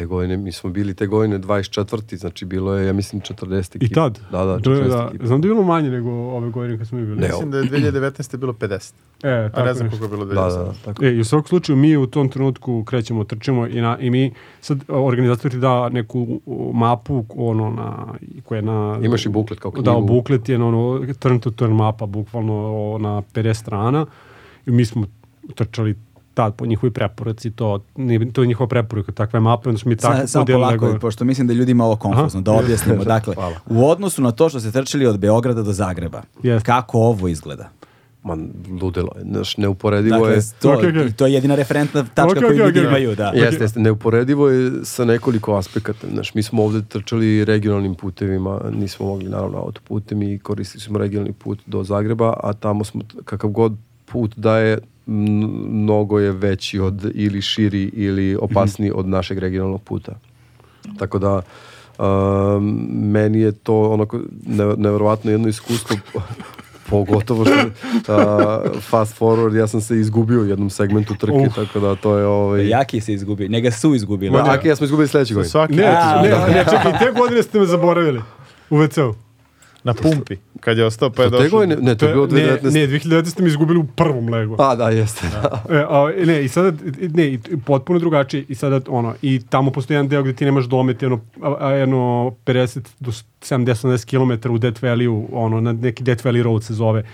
Te 0.00 0.06
godine, 0.06 0.36
mi 0.36 0.52
smo 0.52 0.70
bili 0.70 0.94
te 0.94 1.06
godine 1.06 1.38
24. 1.38 2.16
Znači 2.16 2.44
bilo 2.44 2.74
je, 2.74 2.86
ja 2.86 2.92
mislim, 2.92 3.22
40 3.22 3.74
i 3.74 3.84
ekipa. 3.84 4.00
tad. 4.00 4.20
Da, 4.32 4.38
da, 4.38 4.44
Da, 4.44 4.58
40 4.60 4.88
da, 4.88 5.06
ekipa. 5.08 5.26
znam 5.26 5.40
da 5.40 5.48
je 5.48 5.54
bilo 5.54 5.64
manje 5.64 5.90
nego 5.90 6.10
ove 6.10 6.50
godine 6.50 6.78
kad 6.78 6.86
smo 6.88 6.98
mi 6.98 7.04
bili. 7.06 7.20
Ne, 7.20 7.28
Mislim 7.28 7.50
da 7.50 7.58
je 7.58 7.64
2019. 7.64 8.36
bilo 8.36 8.52
50. 8.52 8.92
E, 9.22 9.28
A 9.30 9.48
tako 9.48 9.66
ne 9.66 9.74
znam 9.74 9.88
koliko 9.90 10.04
je 10.04 10.08
bilo 10.08 10.24
Da, 10.24 10.34
2018. 10.34 10.58
da, 10.58 10.64
da, 10.64 10.72
tako. 10.84 11.04
E, 11.04 11.10
i 11.10 11.20
u 11.20 11.24
svakom 11.24 11.48
slučaju 11.48 11.76
mi 11.76 11.96
u 11.96 12.06
tom 12.06 12.28
trenutku 12.28 12.84
krećemo, 12.84 13.24
trčimo 13.24 13.66
i, 13.66 13.80
na, 13.80 13.98
i 13.98 14.10
mi 14.10 14.32
sad 14.60 14.78
organizator 14.88 15.50
ti 15.50 15.58
da 15.58 15.88
neku 15.88 16.40
mapu 16.74 17.24
ono 17.36 17.70
na, 17.70 18.06
koja 18.44 18.56
je 18.56 18.62
na... 18.62 18.98
Imaš 19.02 19.26
i 19.26 19.28
buklet 19.28 19.60
kao 19.60 19.70
knjigu. 19.70 19.84
Da, 19.84 20.00
buklet 20.00 20.48
je 20.48 20.58
na 20.58 20.66
ono 20.66 21.06
turn 21.18 21.40
to 21.40 21.50
turn 21.50 21.72
mapa, 21.72 22.06
bukvalno 22.06 22.54
o, 22.54 22.98
na 22.98 23.22
50 23.34 23.54
strana 23.54 24.06
i 24.66 24.70
mi 24.70 24.84
smo 24.84 25.06
trčali 25.54 25.94
tad 26.40 26.54
po 26.54 26.66
njihovi 26.66 26.90
preporuci, 26.90 27.50
to, 27.50 27.80
to 28.32 28.42
je 28.42 28.46
njihova 28.46 28.68
preporuka, 28.68 29.12
takve 29.12 29.40
mape, 29.40 29.68
onda 29.68 29.80
mi 29.84 29.96
tako 29.96 30.16
Sa, 30.16 30.26
samo 30.26 30.46
polako, 30.46 30.86
nego- 30.86 30.98
pošto 30.98 31.24
mislim 31.24 31.46
da 31.46 31.52
je 31.52 31.56
ljudima 31.56 31.84
ovo 31.84 31.96
konfuzno, 31.96 32.40
da 32.40 32.52
objasnimo. 32.52 33.04
Dakle, 33.14 33.34
u 33.66 33.88
odnosu 33.88 34.22
na 34.22 34.32
to 34.32 34.48
što 34.48 34.60
ste 34.60 34.70
trčali 34.72 35.06
od 35.06 35.18
Beograda 35.18 35.62
do 35.62 35.72
Zagreba, 35.72 36.22
Jeste. 36.42 36.66
kako 36.66 36.98
ovo 36.98 37.28
izgleda? 37.28 37.68
Ma, 38.22 38.36
ludilo 38.82 39.08
je. 39.16 39.24
Znaš, 39.24 39.56
neuporedivo 39.56 40.18
Dakle, 40.18 40.32
je... 40.32 40.40
to, 40.60 40.72
Ok, 40.72 40.78
ok. 40.78 41.10
i 41.10 41.12
to 41.12 41.26
je 41.26 41.32
jedina 41.32 41.54
referentna 41.54 42.04
tačka 42.04 42.22
Ok, 42.30 42.38
koju 42.38 42.52
ok, 42.52 42.56
ljudi 42.58 42.80
ok. 42.80 42.86
imaju, 42.86 43.14
da. 43.14 43.32
Jeste, 43.34 43.64
jeste, 43.64 43.80
neuporedivo 43.80 44.48
je 44.48 44.72
sa 44.84 45.04
nekoliko 45.04 45.56
aspekata. 45.56 46.06
Znaš, 46.12 46.34
mi 46.34 46.42
smo 46.42 46.64
ovde 46.64 46.82
trčali 46.82 47.44
regionalnim 47.44 47.94
putevima, 47.94 48.60
nismo 48.72 49.06
mogli 49.06 49.28
naravno 49.28 49.58
autoputem 49.58 50.22
i 50.22 50.38
koristili 50.38 50.80
smo 50.80 50.98
regionalni 50.98 51.32
put 51.32 51.58
do 51.66 51.84
Zagreba, 51.84 52.34
a 52.42 52.52
tamo 52.52 52.84
smo, 52.84 53.00
kakav 53.24 53.50
god 53.50 53.72
put 54.06 54.32
da 54.36 54.58
je, 54.58 54.78
mnogo 55.10 56.18
je 56.18 56.32
veći 56.32 56.80
od, 56.80 57.10
ili 57.14 57.42
širi 57.42 57.82
ili 57.82 58.36
opasniji 58.40 58.92
od 58.94 59.08
našeg 59.08 59.38
regionalnog 59.38 59.82
puta. 59.82 60.12
Tako 60.98 61.18
da, 61.18 61.42
um, 61.98 62.86
meni 62.90 63.40
je 63.40 63.52
to 63.52 63.90
onako 63.90 64.20
ne, 64.46 64.76
nevjerovatno 64.76 65.30
jedno 65.30 65.48
iskustvo 65.48 65.96
pogotovo 66.90 67.44
što 67.44 67.66
uh, 67.66 68.80
fast 68.80 69.20
forward 69.20 69.56
ja 69.56 69.66
sam 69.66 69.80
se 69.80 70.00
izgubio 70.00 70.40
u 70.40 70.46
jednom 70.46 70.70
segmentu 70.70 71.14
trke 71.14 71.46
Uf. 71.48 71.54
tako 71.54 71.80
da 71.80 71.94
to 71.94 72.18
je 72.18 72.26
ovaj 72.26 72.68
Jaki 72.68 73.00
se 73.00 73.12
izgubio, 73.12 73.48
njega 73.48 73.70
su 73.70 73.94
izgubili. 73.94 74.32
Da, 74.32 74.52
Aki 74.52 74.68
ja 74.68 74.76
smo 74.76 74.84
izgubili 74.84 75.08
sledeće 75.08 75.34
godine. 75.34 75.50
Svaki 75.50 75.74
Ne, 75.74 75.82
ne, 76.22 76.28
da. 76.28 76.46
ne, 76.46 76.64
čekaj, 76.70 76.98
te 76.98 77.12
godine 77.18 77.42
ste 77.42 77.58
me 77.58 77.66
zaboravili. 77.66 78.20
U 78.70 78.76
WC-u. 78.76 79.29
Na 79.84 79.94
pumpi, 79.94 80.36
kad 80.60 80.78
je 80.78 80.84
ostao 80.84 81.10
pa 81.10 81.22
je 81.22 81.30
došao. 81.30 81.48
godine, 81.50 81.76
ne, 81.76 81.94
to 81.94 82.06
je 82.06 82.12
bilo 82.12 82.26
ne, 82.26 82.32
2019. 82.32 82.72
ne, 82.72 82.88
2019 82.88 83.26
ste 83.26 83.42
me 83.42 83.48
izgubili 83.48 83.78
u 83.78 83.86
prvom 83.86 84.28
legu. 84.28 84.56
A, 84.58 84.74
da, 84.76 84.88
jeste. 84.88 85.26
E, 85.70 85.84
a, 85.88 86.10
ne, 86.26 86.44
i 86.44 86.48
sada, 86.48 86.78
ne, 87.14 87.38
potpuno 87.66 87.98
drugačije, 87.98 88.44
i 88.48 88.54
sada, 88.54 88.80
ono, 88.88 89.14
i 89.22 89.40
tamo 89.50 89.70
postoji 89.70 89.94
jedan 89.94 90.08
deo 90.08 90.22
gde 90.22 90.32
ti 90.32 90.44
nemaš 90.44 90.64
domet, 90.64 91.02
jedno, 91.02 91.20
a, 91.60 91.70
jedno 91.70 92.32
50 92.44 92.80
do 93.00 93.10
70-80 93.10 94.40
km 94.42 94.52
u 94.52 94.58
Death 94.58 94.82
Valley-u, 94.82 95.28
ono, 95.32 95.60
na 95.60 95.72
neki 95.72 96.04
Death 96.04 96.24
Valley 96.24 96.42
Road 96.42 96.64
se 96.64 96.74
zove. 96.74 97.04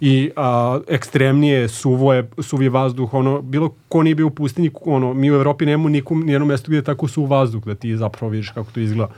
I 0.00 0.30
a, 0.36 0.80
ekstremnije, 0.88 1.68
suvo 1.68 2.12
je, 2.12 2.30
suv 2.42 2.62
je 2.62 2.70
vazduh, 2.70 3.14
ono, 3.14 3.42
bilo 3.42 3.74
ko 3.88 4.02
nije 4.02 4.14
bio 4.14 4.26
u 4.26 4.30
pustinji, 4.30 4.70
ono, 4.84 5.14
mi 5.14 5.30
u 5.30 5.34
Evropi 5.34 5.66
nemamo 5.66 5.88
nikom, 5.88 6.20
nijednom 6.20 6.48
mestu 6.48 6.70
gde 6.70 6.76
je 6.76 6.84
tako 6.84 7.08
suv 7.08 7.30
vazduh, 7.30 7.64
da 7.64 7.74
ti 7.74 7.96
zapravo 7.96 8.30
vidiš 8.30 8.48
kako 8.48 8.70
to 8.70 8.80
izgleda. 8.80 9.12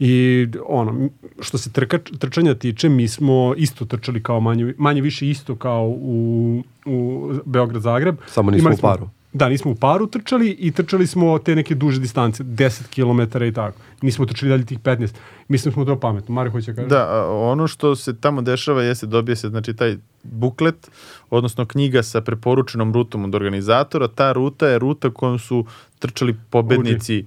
I 0.00 0.46
ono, 0.66 1.08
što 1.40 1.58
se 1.58 1.72
trka, 1.72 1.98
trčanja 2.18 2.54
tiče, 2.54 2.88
mi 2.88 3.08
smo 3.08 3.54
isto 3.56 3.84
trčali 3.84 4.22
kao 4.22 4.40
manje, 4.40 4.74
manje 4.78 5.00
više 5.00 5.28
isto 5.28 5.56
kao 5.56 5.88
u, 5.88 6.62
u 6.86 7.30
Beograd-Zagreb. 7.46 8.16
Samo 8.26 8.50
nismo 8.50 8.68
Imali 8.68 8.74
u 8.78 8.82
paru. 8.82 9.08
Da, 9.32 9.48
nismo 9.48 9.70
u 9.70 9.74
paru 9.74 10.06
trčali 10.06 10.50
i 10.50 10.70
trčali 10.72 11.06
smo 11.06 11.38
te 11.38 11.54
neke 11.54 11.74
duže 11.74 12.00
distance, 12.00 12.44
10 12.44 12.82
km 12.88 13.44
i 13.44 13.52
tako. 13.52 13.78
Nismo 14.02 14.26
trčali 14.26 14.50
dalje 14.50 14.66
tih 14.66 14.78
15. 14.78 15.14
Mislim 15.48 15.72
smo 15.72 15.84
to 15.84 16.00
pametno. 16.00 16.34
Mari 16.34 16.50
hoće 16.50 16.74
kaže. 16.74 16.88
Da, 16.88 17.26
ono 17.30 17.66
što 17.66 17.96
se 17.96 18.16
tamo 18.20 18.42
dešava 18.42 18.82
jeste 18.82 19.06
dobije 19.06 19.36
se 19.36 19.48
znači 19.48 19.74
taj 19.74 19.96
buklet, 20.22 20.90
odnosno 21.30 21.66
knjiga 21.66 22.02
sa 22.02 22.20
preporučenom 22.20 22.92
rutom 22.92 23.24
od 23.24 23.34
organizatora. 23.34 24.08
Ta 24.08 24.32
ruta 24.32 24.68
je 24.68 24.78
ruta 24.78 25.10
kojom 25.10 25.38
su 25.38 25.64
trčali 25.98 26.36
pobednici 26.50 27.18
e, 27.18 27.24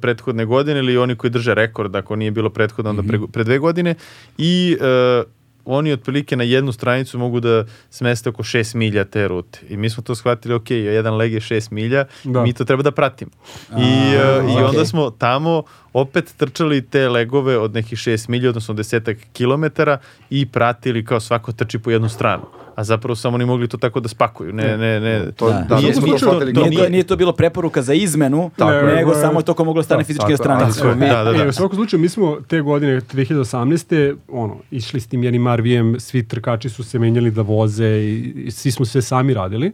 prethodne 0.00 0.44
godine 0.44 0.78
ili 0.78 0.96
oni 0.98 1.16
koji 1.16 1.30
drže 1.30 1.54
rekord, 1.54 1.96
ako 1.96 2.16
nije 2.16 2.30
bilo 2.30 2.50
prethodno, 2.50 2.90
onda 2.90 3.02
pre, 3.02 3.18
pre 3.32 3.44
dve 3.44 3.58
godine. 3.58 3.94
I 4.38 4.76
e, 4.80 5.22
oni 5.64 5.92
otprilike 5.92 6.36
na 6.36 6.44
jednu 6.44 6.72
stranicu 6.72 7.18
mogu 7.18 7.40
da 7.40 7.64
smeste 7.90 8.28
oko 8.28 8.42
6 8.42 8.74
milja 8.74 9.04
te 9.04 9.28
rute. 9.28 9.60
I 9.68 9.76
mi 9.76 9.90
smo 9.90 10.02
to 10.02 10.14
shvatili, 10.14 10.54
ok, 10.54 10.70
jedan 10.70 11.16
leg 11.16 11.32
je 11.32 11.40
6 11.40 11.72
milja, 11.72 12.04
Da. 12.24 12.42
mi 12.42 12.52
to 12.52 12.64
treba 12.64 12.82
da 12.82 12.90
pratimo. 12.90 13.30
I, 13.78 14.16
A, 14.16 14.40
uh, 14.44 14.50
I 14.50 14.62
ok. 14.62 14.68
onda 14.68 14.84
smo 14.84 15.10
tamo 15.10 15.62
opet 15.92 16.34
trčali 16.36 16.82
te 16.82 17.08
legove 17.08 17.58
od 17.58 17.74
nekih 17.74 17.98
6 17.98 18.28
milja, 18.28 18.48
odnosno 18.48 18.74
desetak 18.74 19.16
kilometara 19.32 19.98
i 20.30 20.46
pratili 20.46 21.04
kao 21.04 21.20
svako 21.20 21.52
trči 21.52 21.78
po 21.78 21.90
jednu 21.90 22.08
stranu. 22.08 22.44
A 22.74 22.84
zapravo 22.84 23.14
samo 23.16 23.34
oni 23.34 23.46
mogli 23.46 23.68
to 23.68 23.76
tako 23.76 24.00
da 24.00 24.08
spakuju. 24.08 24.52
Ne, 24.52 24.76
ne, 24.78 25.00
ne. 25.00 25.32
To, 25.32 25.48
Da. 25.48 25.66
da, 25.68 25.76
Nije- 25.76 25.88
mi 25.88 25.94
smo 25.94 26.18
to 26.18 26.40
nije- 26.40 26.52
Nije, 26.64 26.78
to, 26.78 26.88
nije 26.88 27.04
to 27.04 27.16
bilo 27.16 27.32
preporuka 27.32 27.82
za 27.82 27.94
izmenu, 27.94 28.50
Tako 28.56 28.72
je. 28.72 28.96
nego 28.96 29.10
je- 29.10 29.16
samo 29.16 29.42
to 29.42 29.54
ko 29.54 29.64
moglo 29.64 29.78
da 29.78 29.84
stane 29.84 30.00
Da, 30.00 30.06
fizički 30.06 30.30
na 30.30 30.36
tako 30.36 30.88
je, 30.88 30.94
Da, 30.94 31.24
da, 31.24 31.32
da. 31.32 31.44
E, 31.44 31.48
u 31.48 31.52
svakom 31.52 31.76
slučaju, 31.76 32.00
mi 32.00 32.08
smo 32.08 32.36
te 32.48 32.60
godine, 32.60 33.00
2018. 33.02 34.16
ono, 34.28 34.56
išli 34.70 35.00
s 35.00 35.06
tim 35.06 35.22
jednim 35.22 35.48
RV-em, 35.48 36.00
svi 36.00 36.22
trkači 36.24 36.68
su 36.68 36.84
se 36.84 36.98
menjali 36.98 37.30
da 37.30 37.42
voze 37.42 37.86
i, 37.88 38.14
i 38.36 38.50
svi 38.50 38.70
smo 38.70 38.84
sve 38.84 39.02
sami 39.02 39.34
radili. 39.34 39.72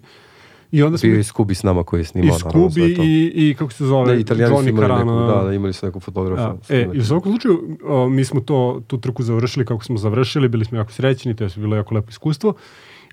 I 0.72 0.82
onda 0.82 0.98
smo 0.98 1.06
Bio 1.06 1.14
je 1.14 1.20
i 1.20 1.24
Skubi 1.24 1.54
s 1.54 1.62
nama 1.62 1.82
koji 1.84 2.00
je 2.00 2.02
i 2.02 2.04
snimao. 2.04 2.38
Skubi 2.38 2.94
to. 2.94 3.02
i, 3.02 3.32
i 3.34 3.54
kako 3.58 3.72
se 3.72 3.84
zove, 3.84 4.14
Ne, 4.14 4.20
italijani 4.20 4.56
su 4.56 4.62
Johnny 4.62 4.68
imali 4.68 4.88
neku, 4.88 4.98
Carano. 4.98 5.26
da, 5.34 5.42
da, 5.42 5.52
imali 5.52 5.72
su 5.72 5.86
neku 5.86 6.00
fotografu. 6.00 6.58
Da, 6.68 6.74
e, 6.76 6.88
i 6.94 6.98
u 6.98 7.04
svakom 7.04 7.32
slučaju, 7.32 7.78
o, 7.84 8.08
mi 8.08 8.24
smo 8.24 8.40
to, 8.40 8.82
tu 8.86 8.98
trku 8.98 9.22
završili 9.22 9.64
kako 9.66 9.84
smo 9.84 9.96
završili, 9.96 10.48
bili 10.48 10.64
smo 10.64 10.78
jako 10.78 10.92
srećni, 10.92 11.36
to 11.36 11.44
je 11.44 11.50
bilo 11.56 11.76
jako 11.76 11.94
lepo 11.94 12.10
iskustvo. 12.10 12.54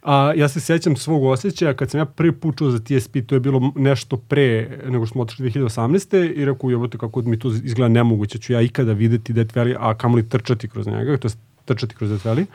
A 0.02 0.34
ja 0.36 0.48
se 0.48 0.60
sjećam 0.60 0.95
svog 0.95 1.24
osjećaja 1.24 1.74
kad 1.74 1.90
sam 1.90 1.99
ja 1.99 2.06
prvi 2.06 2.32
put 2.32 2.57
čuo 2.57 2.72
za 2.72 2.80
TSP, 2.80 3.18
to 3.28 3.36
je 3.36 3.40
bilo 3.40 3.72
nešto 3.76 4.18
pre 4.18 4.78
nego 4.86 5.06
što 5.06 5.14
smo 5.14 5.22
otišli 5.22 5.49
2018. 5.52 6.34
i 6.36 6.45
rekao, 6.45 6.69
jebote, 6.69 6.98
kako 6.98 7.22
mi 7.22 7.40
to 7.40 7.48
izgleda 7.48 7.94
nemoguće, 7.94 8.38
ću 8.38 8.53
ja 8.53 8.61
ikada 8.61 8.94
videti 8.94 9.34
Death 9.34 9.56
Valley, 9.56 9.76
a 9.80 9.98
kamoli 9.98 10.30
trčati 10.30 10.68
kroz 10.68 10.88
njega, 10.88 11.18
to 11.18 11.28
je 11.28 11.32
trčati 11.65 11.95
kroz 11.95 12.10
Death 12.10 12.26
Valley. 12.26 12.45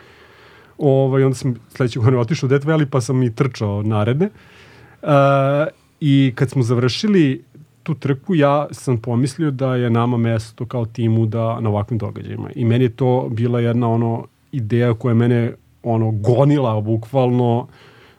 Ovaj, 0.78 1.24
onda 1.24 1.35
sam 1.35 1.55
sledeće 1.69 1.98
godine 1.98 2.19
otišao 2.19 2.47
u 2.47 2.48
Death 2.48 2.66
Valley, 2.66 2.86
pa 2.86 3.01
sam 3.01 3.23
i 3.23 3.35
trčao 3.35 3.82
naredne. 3.82 4.28
Uh, 5.02 5.09
I 6.01 6.32
kad 6.35 6.51
smo 6.51 6.62
završili 6.62 7.44
tu 7.82 7.94
trku, 7.94 8.35
ja 8.35 8.66
sam 8.70 8.98
pomislio 8.98 9.51
da 9.51 9.77
je 9.77 9.90
nama 9.90 10.16
mesto 10.16 10.66
kao 10.66 10.86
timu 10.86 11.27
da 11.27 11.60
na 11.60 11.70
ovakvim 11.70 11.98
događajima. 11.98 12.51
I 12.55 12.64
meni 12.64 12.85
je 12.85 12.97
to 12.97 13.28
bila 13.31 13.60
jedna 13.60 13.89
ono 13.89 14.27
ideja 14.52 14.94
koja 14.94 15.10
je 15.10 15.14
mene 15.14 15.52
ono 15.82 16.10
gonila 16.10 16.80
bukvalno 16.80 17.68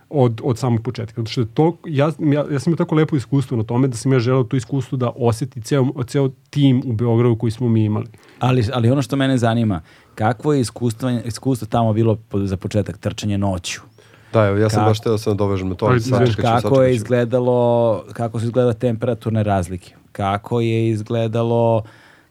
od, 0.09 0.41
od 0.43 0.57
samog 0.57 0.83
početka. 0.83 1.21
Zato 1.21 1.31
što 1.31 1.41
je 1.41 1.47
to, 1.53 1.77
ja, 1.85 2.11
ja, 2.19 2.45
ja 2.51 2.59
sam 2.59 2.71
imao 2.71 2.77
tako 2.77 2.95
lepo 2.95 3.15
iskustvo 3.15 3.57
na 3.57 3.63
tome 3.63 3.87
da 3.87 3.97
sam 3.97 4.13
ja 4.13 4.19
želeo 4.19 4.43
to 4.43 4.55
iskustvo 4.57 4.97
da 4.97 5.11
osjeti 5.15 5.61
ceo, 5.61 5.85
ceo 6.07 6.29
tim 6.49 6.81
u 6.85 6.93
Beogradu 6.93 7.35
koji 7.35 7.51
smo 7.51 7.69
mi 7.69 7.83
imali. 7.83 8.07
Ali, 8.39 8.65
ali 8.73 8.91
ono 8.91 9.01
što 9.01 9.15
mene 9.15 9.37
zanima, 9.37 9.81
kakvo 10.15 10.53
je 10.53 10.61
iskustvo, 10.61 11.09
iskustvo 11.09 11.67
tamo 11.67 11.93
bilo 11.93 12.17
za 12.33 12.57
početak 12.57 12.97
trčanje 12.97 13.37
noću? 13.37 13.81
Da, 14.33 14.45
evo, 14.45 14.57
ja 14.57 14.69
sam 14.69 14.79
Kako? 14.79 14.89
baš 14.89 14.99
teo 14.99 15.11
da 15.11 15.17
se 15.17 15.29
nadovežem 15.29 15.69
na 15.69 15.75
to, 15.75 15.85
ali 15.85 16.01
sačekat 16.01 16.35
ću, 16.35 16.41
Kako 16.41 16.61
sačekat 16.61 16.87
je 16.87 16.95
izgledalo, 16.95 18.03
kako 18.13 18.39
su 18.39 18.45
izgledale 18.45 18.73
temperaturne 18.73 19.43
razlike? 19.43 19.95
Kako 20.11 20.61
je 20.61 20.89
izgledalo 20.89 21.83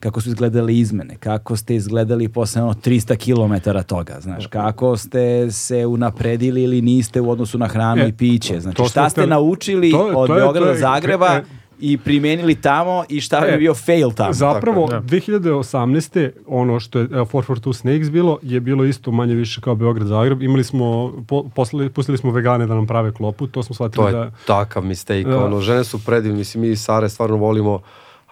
kako 0.02 0.20
su 0.20 0.28
izgledale 0.28 0.74
izmene, 0.74 1.16
kako 1.16 1.56
ste 1.56 1.74
izgledali 1.74 2.28
posle 2.28 2.62
ono 2.62 2.74
300 2.74 3.16
km 3.16 3.86
toga, 3.86 4.16
znaš, 4.20 4.46
kako 4.46 4.96
ste 4.96 5.50
se 5.50 5.86
unapredili 5.86 6.62
ili 6.62 6.82
niste 6.82 7.20
u 7.20 7.30
odnosu 7.30 7.58
na 7.58 7.66
hranu 7.66 8.02
E, 8.02 8.08
i 8.08 8.12
piće, 8.12 8.60
znači 8.60 8.76
to 8.76 8.84
šta 8.84 9.10
ste 9.10 9.26
naučili 9.26 9.90
to 9.90 10.06
od 10.06 10.26
to 10.26 10.34
je- 10.34 10.40
Beograda 10.40 10.66
do 10.66 10.74
Zagreba 10.74 11.26
e, 11.28 11.42
i 11.80 11.98
primenili 11.98 12.54
tamo 12.54 13.04
i 13.08 13.20
šta 13.20 13.40
bi 13.40 13.46
E, 13.46 13.56
bio 13.56 13.74
fail 13.76 14.10
tamo? 14.10 14.32
Zapravo, 14.32 14.86
Tako 14.86 14.94
je, 14.94 15.00
da. 15.00 15.06
2018. 15.40 16.30
ono 16.46 16.80
što 16.80 16.98
je 16.98 17.08
evo, 17.12 17.24
442 17.24 17.72
Snakes 17.72 18.10
bilo, 18.10 18.38
je 18.42 18.60
bilo 18.60 18.84
isto 18.84 19.10
manje 19.12 19.34
više 19.34 19.60
kao 19.60 19.74
Beograd-Zagreb. 19.74 20.42
Imali 20.42 20.64
smo, 20.64 20.86
po, 21.28 21.42
poslali, 21.44 21.90
pustili 21.90 22.18
smo 22.18 22.30
vegane 22.30 22.66
da 22.66 22.74
nam 22.74 22.86
prave 22.86 23.12
klopu, 23.12 23.46
to 23.46 23.62
smo 23.62 23.74
shvatili 23.74 24.02
To 24.02 24.08
je 24.08 24.14
da... 24.14 24.30
takav 24.46 24.84
mistake. 24.84 25.24
Da. 25.24 25.44
Ono, 25.44 25.60
žene 25.60 25.84
su 25.84 25.98
predivne, 26.00 26.38
mislim, 26.38 26.62
mi 26.62 26.68
i 26.68 26.76
Sare 26.76 27.08
stvarno 27.08 27.36
volimo, 27.36 27.80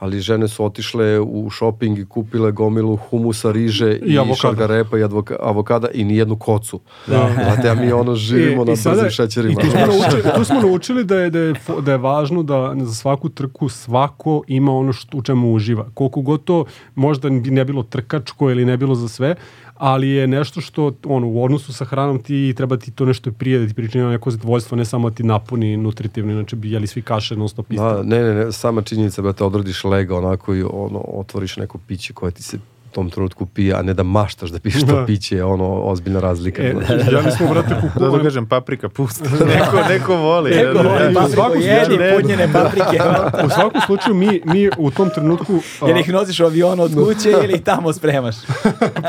ali 0.01 0.21
žene 0.21 0.49
su 0.49 0.65
otišle 0.65 1.21
u 1.21 1.51
shopping 1.51 1.99
i 1.99 2.05
kupile 2.05 2.53
gomilu 2.53 2.97
humusa, 2.97 3.53
riže 3.53 3.97
i, 3.97 4.13
I 4.13 4.19
avokada. 4.19 4.37
šargarepa 4.37 4.99
i 4.99 5.03
advoka, 5.03 5.37
avokada 5.41 5.89
i 5.95 6.05
nijednu 6.05 6.37
kocu. 6.37 6.81
Da. 7.07 7.31
Znate, 7.35 7.69
a 7.69 7.75
mi 7.75 7.93
ono 7.93 8.15
živimo 8.15 8.65
na 8.65 8.73
brzim 8.85 9.11
šećerima. 9.11 9.53
I 9.53 9.65
tu 9.65 9.71
smo, 9.71 9.81
naučili, 9.81 10.23
tu 10.35 10.45
smo 10.45 10.61
naučili 10.61 11.05
da 11.05 11.17
je, 11.17 11.31
da, 11.31 11.39
je, 11.39 11.55
da 11.83 11.93
je 11.93 11.99
važno 11.99 12.43
da 12.43 12.75
za 12.81 12.95
svaku 12.95 13.29
trku 13.29 13.69
svako 13.69 14.43
ima 14.47 14.73
ono 14.77 14.93
što, 14.93 15.19
u 15.19 15.23
čemu 15.23 15.53
uživa. 15.53 15.87
Koliko 15.95 16.21
god 16.21 16.45
to 16.45 16.65
možda 16.95 17.29
ne 17.31 17.65
bilo 17.65 17.83
trkačko 17.83 18.51
ili 18.51 18.65
ne 18.65 18.77
bilo 18.77 18.95
za 18.95 19.09
sve, 19.09 19.35
ali 19.81 20.09
je 20.09 20.27
nešto 20.27 20.61
što 20.61 20.93
ono, 21.05 21.27
u 21.27 21.45
odnosu 21.45 21.73
sa 21.73 21.85
hranom 21.85 22.23
ti 22.23 22.55
treba 22.57 22.77
ti 22.77 22.91
to 22.91 23.05
nešto 23.05 23.33
prije 23.33 23.59
da 23.59 23.67
ti 23.67 23.75
pričini 23.75 24.05
neko 24.05 24.31
zadovoljstvo, 24.31 24.77
ne 24.77 24.85
samo 24.85 25.11
da 25.11 25.17
ti 25.17 25.23
napuni 25.23 25.77
nutritivno, 25.77 26.33
inače 26.33 26.57
bi 26.57 26.71
jeli 26.71 26.87
svi 26.87 27.03
kaše 27.03 27.37
non 27.37 27.49
stop. 27.49 27.67
Da, 27.69 28.03
ne, 28.03 28.23
ne, 28.23 28.35
ne, 28.35 28.53
sama 28.53 28.83
činjenica 28.83 29.23
da 29.23 29.33
te 29.33 29.45
odradiš 29.45 29.85
lega 29.85 30.17
onako 30.17 30.55
i 30.55 30.63
ono, 30.63 30.99
otvoriš 30.99 31.57
neko 31.57 31.79
piće 31.79 32.13
koje 32.13 32.33
ti 32.33 32.43
se 32.43 32.59
tom 32.93 33.11
trenutku 33.11 33.47
pije, 33.47 33.75
a 33.75 33.83
ne 33.83 33.95
da 33.95 34.03
maštaš 34.03 34.51
da 34.51 34.59
piješ 34.59 34.81
to 34.81 34.87
Da. 34.87 35.07
piće, 35.07 35.37
je 35.37 35.45
ono 35.45 35.83
ozbiljna 35.83 36.21
razlika. 36.21 36.63
E, 36.63 36.75
znaš. 36.87 37.11
želi 37.11 37.31
smo, 37.31 37.49
brate, 37.49 37.69
Da 37.75 37.81
kupovali, 37.81 38.19
da 38.19 38.25
kažem, 38.25 38.47
paprika 38.47 38.89
pusta. 38.89 39.25
neko, 39.55 39.89
neko 39.89 40.17
voli. 40.17 40.51
Neko 40.51 40.73
da, 40.73 40.83
da, 40.83 40.89
voli 40.89 41.15
da. 41.15 41.21
u 41.21 41.29
svakom 41.29 41.53
papriku, 41.53 41.67
jedi 41.67 42.15
punjene 42.17 42.53
paprike. 42.53 42.99
u 43.47 43.49
svakom 43.49 43.81
slučaju 43.87 44.15
mi, 44.15 44.41
mi 44.45 44.71
u 44.79 44.91
tom 44.91 45.11
trenutku 45.15 45.61
a, 45.81 45.89
Jel 45.89 45.99
ih 45.99 46.13
nosiš 46.13 46.41
u 46.41 46.45
avionu 46.45 46.83
od 46.83 46.95
kuće 46.95 47.31
ili 47.31 47.55
ih 47.55 47.63
tamo 47.63 47.93
spremaš? 47.93 48.37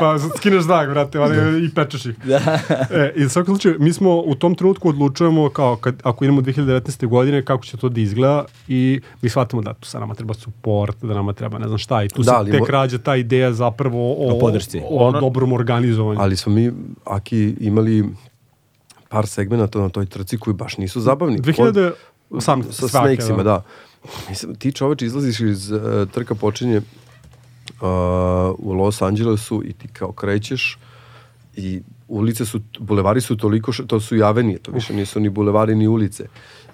pa 0.00 0.18
skineš 0.36 0.62
znak, 0.62 0.90
brate, 0.90 1.18
ali 1.18 1.64
i 1.64 1.74
pečeš 1.74 2.06
ih. 2.06 2.16
E, 2.90 3.12
I 3.16 3.24
u 3.24 3.28
svakom 3.28 3.54
slučaju, 3.54 3.76
mi 3.78 3.92
smo 3.92 4.16
u 4.16 4.34
tom 4.34 4.54
trenutku 4.54 4.88
odlučujemo 4.88 5.50
kao 5.50 5.76
kad, 5.76 5.94
ako 6.02 6.24
idemo 6.24 6.40
2019. 6.40 7.06
godine 7.06 7.44
kako 7.44 7.64
će 7.64 7.76
to 7.76 7.88
da 7.88 8.00
izgleda 8.00 8.44
i 8.68 9.00
mi 9.22 9.28
shvatimo 9.28 9.62
da 9.62 9.74
tu 9.74 9.88
sa 9.88 9.98
nama 9.98 10.14
treba 10.14 10.34
support, 10.34 10.96
da 11.02 11.14
nama 11.14 11.32
treba 11.32 11.58
ne 11.58 11.66
znam 11.66 11.78
šta 11.78 12.02
i 12.02 12.08
tu 12.08 12.22
Da, 12.22 12.44
se 12.44 12.50
tek 12.50 12.68
rađa 12.68 12.98
ta 12.98 13.16
ideja 13.16 13.52
zapravo 13.72 13.98
o, 14.12 14.36
O 14.36 14.38
podršci. 14.38 14.80
o, 14.80 14.96
Ono- 14.98 15.20
dobrom 15.20 15.52
organizovanju. 15.52 16.20
Ali 16.20 16.36
smo 16.36 16.52
mi, 16.52 16.72
Aki, 17.04 17.56
imali 17.60 18.04
par 19.08 19.26
segmenta 19.26 19.78
na 19.78 19.88
toj 19.88 20.06
trci 20.06 20.38
koji 20.38 20.54
baš 20.54 20.78
nisu 20.78 21.00
zabavni. 21.00 21.38
2018. 21.38 21.92
sa 22.30 22.88
svake, 22.88 22.88
snakesima, 22.88 23.42
da. 23.42 23.62
Mislim, 24.28 24.54
ti 24.54 24.72
čoveč 24.72 25.02
izlaziš 25.02 25.40
iz 25.40 25.70
uh, 25.70 25.80
trka 26.08 26.34
počinje 26.34 26.78
uh, 26.78 26.84
u 28.58 28.72
Los 28.72 29.02
Angelesu 29.02 29.62
i 29.64 29.72
ti 29.72 29.88
kao 29.88 30.12
krećeš 30.12 30.78
i 31.56 31.80
ulice 32.08 32.44
su, 32.44 32.60
bulevari 32.78 33.20
su 33.20 33.36
toliko, 33.36 33.70
š- 33.70 33.86
to 33.86 34.00
su 34.00 34.16
i 34.16 34.22
avenije, 34.22 34.58
to 34.58 34.72
više 34.72 34.94
nisu 34.94 35.20
ni 35.20 35.28
bulevari 35.28 35.74
ni 35.74 35.88
ulice. 35.88 36.24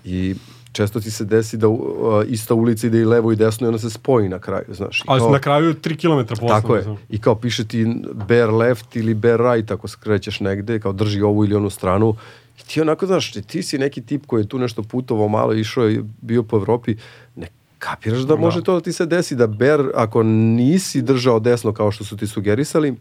I 0.05 0.35
često 0.73 1.01
ti 1.01 1.11
se 1.11 1.25
desi 1.25 1.57
da 1.57 1.69
uh, 1.69 1.79
ista 2.27 2.55
ulica 2.55 2.87
ide 2.87 2.99
i 2.99 3.05
levo 3.05 3.33
i 3.33 3.37
desno 3.37 3.67
i 3.67 3.69
ona 3.69 3.79
se 3.79 3.91
spoji 3.91 4.29
na 4.29 4.39
kraju, 4.39 4.65
znaš. 4.69 5.03
Ali 5.07 5.21
kao- 5.21 5.31
na 5.31 5.39
kraju 5.39 5.75
3 5.75 5.97
km 5.97 6.29
posle. 6.31 6.49
tako 6.49 6.77
je. 6.77 6.85
I 7.09 7.19
kao 7.19 7.35
piše 7.35 7.65
ti 7.65 7.87
bear 8.29 8.51
left 8.51 8.97
ili 8.97 9.15
bear 9.15 9.41
right 9.43 9.71
ako 9.71 9.89
skrećeš 9.89 10.41
negde, 10.41 10.81
kao 10.81 10.93
drži 10.93 11.23
ovu 11.23 11.45
ili 11.45 11.55
onu 11.55 11.71
stranu. 11.71 12.17
I 12.61 12.65
ti 12.65 12.81
onako, 12.81 13.07
znaš, 13.07 13.33
ti 13.33 13.63
si 13.63 13.79
neki 13.79 14.01
tip 14.03 14.27
koji 14.27 14.43
je 14.43 14.49
tu 14.49 14.59
nešto 14.59 14.83
putovao 14.83 15.29
malo, 15.29 15.55
išao 15.55 15.91
i 15.91 16.01
bio 16.21 16.43
po 16.43 16.57
Evropi, 16.57 16.97
ne 17.37 17.47
kapiraš 17.79 18.21
da 18.21 18.37
može 18.37 18.63
to 18.63 18.75
da 18.75 18.81
ti 18.81 18.93
se 18.93 19.07
desi, 19.07 19.37
da 19.37 19.47
bear, 19.47 19.85
ako 19.95 20.23
nisi 20.23 21.03
držao 21.03 21.41
desno 21.41 21.73
kao 21.73 21.91
što 21.91 22.05
su 22.05 22.17
ti 22.17 22.27
sugerisali, 22.27 22.95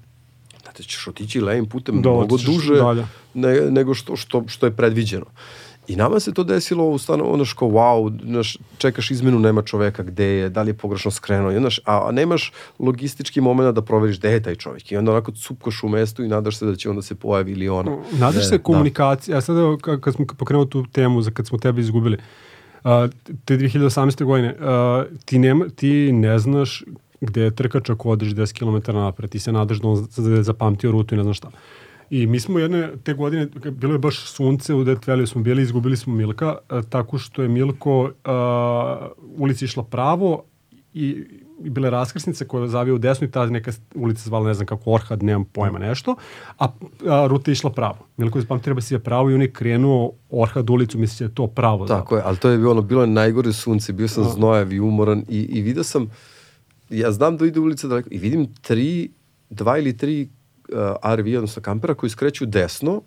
da 0.65 0.71
te 0.71 0.83
ćeš 0.83 1.07
otići 1.07 1.41
levim 1.41 1.65
putem 1.65 1.95
Da, 1.95 2.09
mnogo 2.09 2.37
duže 2.37 2.75
dalje. 2.75 3.05
ne, 3.33 3.61
nego 3.61 3.93
što, 3.93 4.15
što, 4.15 4.43
što 4.47 4.65
je 4.65 4.71
predviđeno. 4.71 5.25
I 5.87 5.95
nama 5.95 6.19
se 6.19 6.33
to 6.33 6.43
desilo 6.43 6.89
u 6.89 6.97
stanu, 6.97 7.33
ono 7.33 7.45
što 7.45 7.65
wow, 7.65 8.21
znaš, 8.23 8.57
čekaš 8.77 9.11
izmenu, 9.11 9.39
nema 9.39 9.61
čoveka 9.61 10.03
gde 10.03 10.25
je, 10.25 10.49
da 10.49 10.61
li 10.61 10.69
je 10.69 10.73
pogrešno 10.73 11.11
skrenuo, 11.11 11.51
i 11.51 11.57
znaš, 11.57 11.79
a, 11.85 12.07
a 12.07 12.11
nemaš 12.11 12.51
logistički 12.79 13.41
moment 13.41 13.75
da 13.75 13.81
proveriš 13.81 14.19
gde 14.19 14.31
je 14.31 14.43
taj 14.43 14.55
čovjek. 14.55 14.91
I 14.91 14.97
onda 14.97 15.11
onako 15.11 15.31
cupkoš 15.31 15.83
u 15.83 15.89
mestu 15.89 16.23
i 16.23 16.27
nadaš 16.27 16.57
se 16.57 16.65
da 16.65 16.75
će 16.75 16.89
onda 16.89 17.01
se 17.01 17.15
pojavi 17.15 17.51
ili 17.51 17.69
ona. 17.69 17.97
Nadaš 18.11 18.49
se 18.49 18.57
komunikacija, 18.59 19.37
a 19.37 19.41
sada 19.41 19.59
evo, 19.59 19.77
ka- 19.77 19.99
kad 19.99 20.13
smo 20.13 20.25
pokrenuli 20.37 20.69
tu 20.69 20.85
temu 20.91 21.21
za 21.21 21.31
kad 21.31 21.47
smo 21.47 21.57
tebe 21.57 21.81
izgubili, 21.81 22.17
a, 22.83 23.07
te 23.45 23.57
2018. 23.57 24.23
godine, 24.23 24.55
a, 24.59 25.03
ti, 25.25 25.39
nema, 25.39 25.65
ti 25.75 26.11
ne 26.11 26.39
znaš 26.39 26.83
gde 27.21 27.41
je 27.41 27.55
trkač 27.55 27.89
ako 27.89 28.09
odeš 28.09 28.29
10 28.29 28.53
km 28.59 28.91
napred, 28.91 29.29
ti 29.29 29.39
se 29.39 29.51
nadaš 29.51 29.77
da 29.77 29.87
on 29.87 30.07
zapamtio 30.41 30.91
rutu 30.91 31.15
i 31.15 31.17
ne 31.17 31.23
znam 31.23 31.33
šta. 31.33 31.51
I 32.09 32.27
mi 32.27 32.39
smo 32.39 32.59
jedne 32.59 32.91
te 33.03 33.13
godine, 33.13 33.47
bilo 33.71 33.93
je 33.93 33.99
baš 33.99 34.19
sunce 34.19 34.73
u 34.73 34.83
Death 34.83 35.07
Valley 35.07 35.25
smo 35.25 35.41
bili, 35.41 35.61
izgubili 35.61 35.97
smo 35.97 36.13
Milka, 36.13 36.55
a, 36.69 36.81
tako 36.81 37.17
što 37.17 37.41
je 37.41 37.47
Milko 37.47 38.11
a, 38.23 39.07
ulica 39.37 39.65
išla 39.65 39.83
pravo 39.83 40.43
i, 40.93 41.23
i 41.63 41.69
bile 41.69 41.89
raskrsnice 41.89 42.47
koja 42.47 42.67
zavija 42.67 42.95
u 42.95 42.97
desnu 42.97 43.27
i 43.27 43.31
ta 43.31 43.45
neka 43.45 43.71
ulica 43.95 44.21
zvala 44.25 44.47
ne 44.47 44.53
znam 44.53 44.65
kako 44.65 44.91
Orhad, 44.91 45.23
nemam 45.23 45.45
pojma 45.45 45.79
nešto, 45.79 46.15
a, 46.59 46.67
a 47.07 47.27
ruta 47.27 47.51
je 47.51 47.53
išla 47.53 47.69
pravo. 47.69 47.97
Milko 48.17 48.37
je 48.37 48.41
zapamtio 48.41 48.63
treba 48.63 48.81
si 48.81 48.93
je 48.93 48.99
pravo 48.99 49.31
i 49.31 49.33
on 49.33 49.41
je 49.41 49.51
krenuo 49.51 50.11
Orhad 50.29 50.69
ulicu, 50.69 50.97
misli 50.97 51.23
da 51.23 51.29
je 51.29 51.35
to 51.35 51.47
pravo. 51.47 51.87
Tako 51.87 52.15
je, 52.15 52.21
ali 52.25 52.37
to 52.37 52.49
je 52.49 52.57
bilo, 52.57 52.71
ono, 52.71 52.81
bilo 52.81 53.01
je 53.01 53.07
najgore 53.07 53.53
sunce, 53.53 53.93
bio 53.93 54.07
sam 54.07 54.23
znojav 54.23 54.73
i 54.73 54.79
umoran 54.79 55.23
i, 55.29 55.39
i 55.41 55.61
vidio 55.61 55.83
sam, 55.83 56.11
ja 56.89 57.11
znam 57.11 57.37
da 57.37 57.45
ide 57.45 57.59
ulica 57.59 57.87
daleko 57.87 58.09
i 58.11 58.17
vidim 58.17 58.47
tri, 58.61 59.11
dva 59.49 59.77
ili 59.77 59.97
tri 59.97 60.23
uh, 60.23 60.36
RV, 61.15 61.37
odnosno 61.37 61.61
kampera, 61.61 61.93
koji 61.93 62.09
skreću 62.09 62.45
desno, 62.45 63.01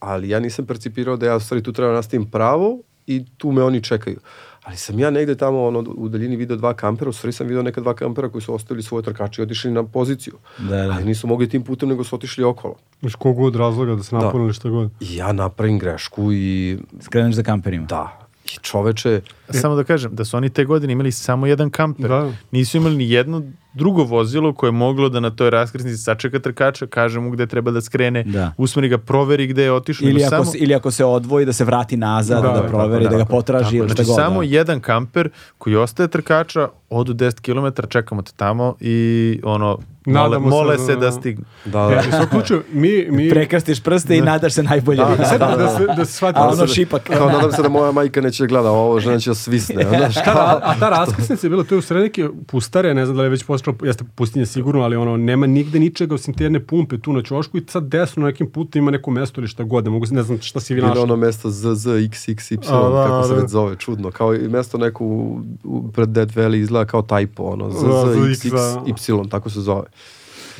ali 0.00 0.28
ja 0.28 0.40
nisam 0.40 0.66
percipirao 0.66 1.16
da 1.16 1.26
ja 1.26 1.36
u 1.36 1.40
stvari 1.40 1.62
tu 1.62 1.72
treba 1.72 1.90
da 1.90 1.96
nastavim 1.96 2.30
pravo 2.30 2.78
i 3.06 3.24
tu 3.36 3.52
me 3.52 3.62
oni 3.62 3.82
čekaju. 3.82 4.18
Ali 4.62 4.76
sam 4.76 4.98
ja 4.98 5.10
negde 5.10 5.34
tamo 5.34 5.64
ono, 5.64 5.80
u 5.80 6.08
daljini 6.08 6.36
video 6.36 6.56
dva 6.56 6.74
kampera, 6.74 7.08
u 7.08 7.12
stvari 7.12 7.32
sam 7.32 7.46
video 7.46 7.62
neka 7.62 7.80
dva 7.80 7.94
kampera 7.94 8.28
koji 8.28 8.42
su 8.42 8.54
ostavili 8.54 8.82
svoje 8.82 9.02
trkače 9.04 9.42
i 9.42 9.44
otišli 9.44 9.70
na 9.70 9.84
poziciju. 9.84 10.34
Da, 10.58 10.76
da. 10.76 10.92
Ali 10.92 11.04
nisu 11.04 11.26
mogli 11.26 11.48
tim 11.48 11.62
putem, 11.64 11.88
nego 11.88 12.04
su 12.04 12.16
otišli 12.16 12.44
okolo. 12.44 12.74
Iš 13.02 13.14
kogod 13.14 13.56
razloga 13.56 13.94
da 13.94 14.02
se 14.02 14.16
Da. 14.16 14.22
napunili 14.24 14.52
šta 14.52 14.68
god. 14.68 14.90
I 15.00 15.16
ja 15.16 15.32
napravim 15.32 15.78
grešku 15.78 16.32
i 16.32 16.78
Skreneš 17.00 17.34
za 17.34 17.42
kamperima. 17.42 17.86
da, 17.86 18.18
i 18.46 18.58
čoveče, 18.62 19.20
Samo 19.50 19.74
da 19.74 19.84
kažem, 19.84 20.14
da 20.14 20.24
su 20.24 20.36
oni 20.36 20.50
te 20.50 20.64
godine 20.64 20.92
imali 20.92 21.12
samo 21.12 21.46
jedan 21.46 21.70
kamper. 21.70 22.08
Da. 22.08 22.32
Nisu 22.50 22.76
imali 22.76 22.96
ni 22.96 23.10
jedno 23.10 23.42
drugo 23.74 24.04
vozilo 24.04 24.52
koje 24.52 24.68
je 24.68 24.72
moglo 24.72 25.08
da 25.08 25.20
na 25.20 25.30
toj 25.30 25.50
raskrsnici 25.50 25.96
sačeka 25.96 26.38
trkača, 26.38 26.86
kaže 26.86 27.20
mu 27.20 27.30
gde 27.30 27.46
treba 27.46 27.70
da 27.70 27.80
skrene, 27.80 28.22
Da. 28.22 28.52
usmeri 28.56 28.88
ga, 28.88 28.98
proveri 28.98 29.46
gde 29.46 29.62
je 29.62 29.72
otišao. 29.72 30.08
Ili 30.08 30.24
ako, 30.24 30.30
samo, 30.30 30.44
se, 30.44 30.58
ili 30.58 30.74
ako 30.74 30.90
se 30.90 31.04
odvoji 31.04 31.46
da 31.46 31.52
se 31.52 31.64
vrati 31.64 31.96
nazad, 31.96 32.42
da, 32.42 32.48
Da, 32.48 32.62
proveri, 32.62 33.04
tako, 33.04 33.16
da 33.16 33.24
ga 33.24 33.28
potraži 33.30 33.64
Tako, 33.64 33.76
ili 33.76 33.88
znači 33.88 34.04
god. 34.04 34.16
samo 34.16 34.40
da. 34.40 34.46
jedan 34.46 34.80
kamper 34.80 35.28
koji 35.58 35.76
ostaje 35.76 36.08
trkača, 36.08 36.68
odu 36.90 37.14
10 37.14 37.40
km, 37.40 37.82
čekamo 37.88 38.22
te 38.22 38.32
tamo 38.36 38.74
i 38.80 39.40
ono, 39.44 39.78
mole, 40.06 40.20
Nadamo 40.20 40.44
se 40.44 40.50
mole 40.50 40.76
da- 40.76 40.82
se 40.82 40.96
da 40.96 41.12
stigne. 41.12 41.44
da, 41.64 41.78
E, 41.82 41.94
da. 41.94 42.00
u 42.00 42.10
svakom 42.10 42.28
slučaju, 42.30 42.62
mi... 42.72 43.06
mi 43.08 43.30
Prekrstiš 43.30 43.82
prste 43.82 44.16
i 44.16 44.22
nadaš 44.22 44.52
se 44.52 44.62
najbolje. 44.62 44.96
Da, 44.98 45.16
da, 45.30 45.46
da, 45.46 45.56
da, 45.56 45.68
se, 45.68 45.86
da 45.86 46.04
se 46.04 46.12
shvati. 46.12 46.38
A 46.38 46.42
da 46.42 46.48
ono 46.48 46.66
se- 46.66 46.74
šipak. 46.74 47.02
Kao 47.08 47.26
nadam 47.28 47.52
se 47.52 47.62
da 47.62 47.68
moja 47.70 47.92
majka 47.92 48.20
neće 48.20 48.42
da 48.42 48.46
gleda 48.46 48.70
ovo, 48.70 49.00
žena 49.00 49.18
će 49.18 49.30
da 49.30 49.34
svisne. 49.36 49.84
Znaš, 49.88 50.14
Ta, 50.14 50.24
kao, 50.24 50.34
ra- 50.34 50.60
a 50.62 50.74
ta 50.76 50.88
raskrsnica 50.90 51.46
je 51.46 51.50
bila, 51.50 51.64
to 51.64 51.74
je 51.74 51.78
u 51.78 51.82
sred 51.82 52.02
neke 52.02 52.28
pustare, 52.46 52.94
ne 52.94 53.04
znam 53.04 53.16
da 53.16 53.22
li 53.22 53.26
je 53.26 53.30
već 53.30 53.44
postala, 53.44 53.76
jeste 53.82 54.04
pustinja 54.06 54.46
sigurno, 54.46 54.82
ali 54.82 54.96
ono, 54.96 55.16
nema 55.16 55.46
nigde 55.46 55.78
ničega 55.78 56.14
osim 56.14 56.34
te 56.34 56.44
jedne 56.44 56.60
pumpe 56.60 56.98
tu 56.98 57.12
na 57.12 57.22
ćošku 57.22 57.58
i 57.58 57.64
sad 57.66 57.84
desno 57.84 58.20
na 58.20 58.28
nekim 58.28 58.50
putu 58.50 58.78
ima 58.78 58.90
neko 58.90 59.10
mesto 59.10 59.40
ili 59.40 59.48
šta 59.48 59.62
god, 59.64 59.84
ne 59.84 59.90
mogu, 59.90 60.06
se- 60.06 60.14
ne 60.14 60.22
znam 60.22 60.38
šta 60.40 60.60
si 60.60 60.74
vi 60.74 60.78
Ili 60.78 60.88
našli. 60.88 61.02
ono 61.02 61.16
mesto 61.16 61.48
ZZXXY, 61.50 62.58
A, 62.68 62.88
da, 62.90 63.06
kako 63.06 63.22
se 63.22 63.34
da. 63.34 63.40
već 63.40 63.50
zove, 63.50 63.76
čudno. 63.76 64.10
Kao 64.10 64.34
i 64.34 64.48
mesto 64.48 64.78
neko 64.78 65.04
u, 65.04 65.40
u, 65.64 65.88
pred 65.88 66.08
Dead 66.08 66.30
Valley 66.30 66.56
izgleda 66.56 66.84
kao 66.84 67.02
typo, 67.02 67.42
ono, 67.42 67.68
da. 67.68 67.74
ZZXXY, 67.74 69.28
tako 69.28 69.50
se 69.50 69.60
zove. 69.60 69.82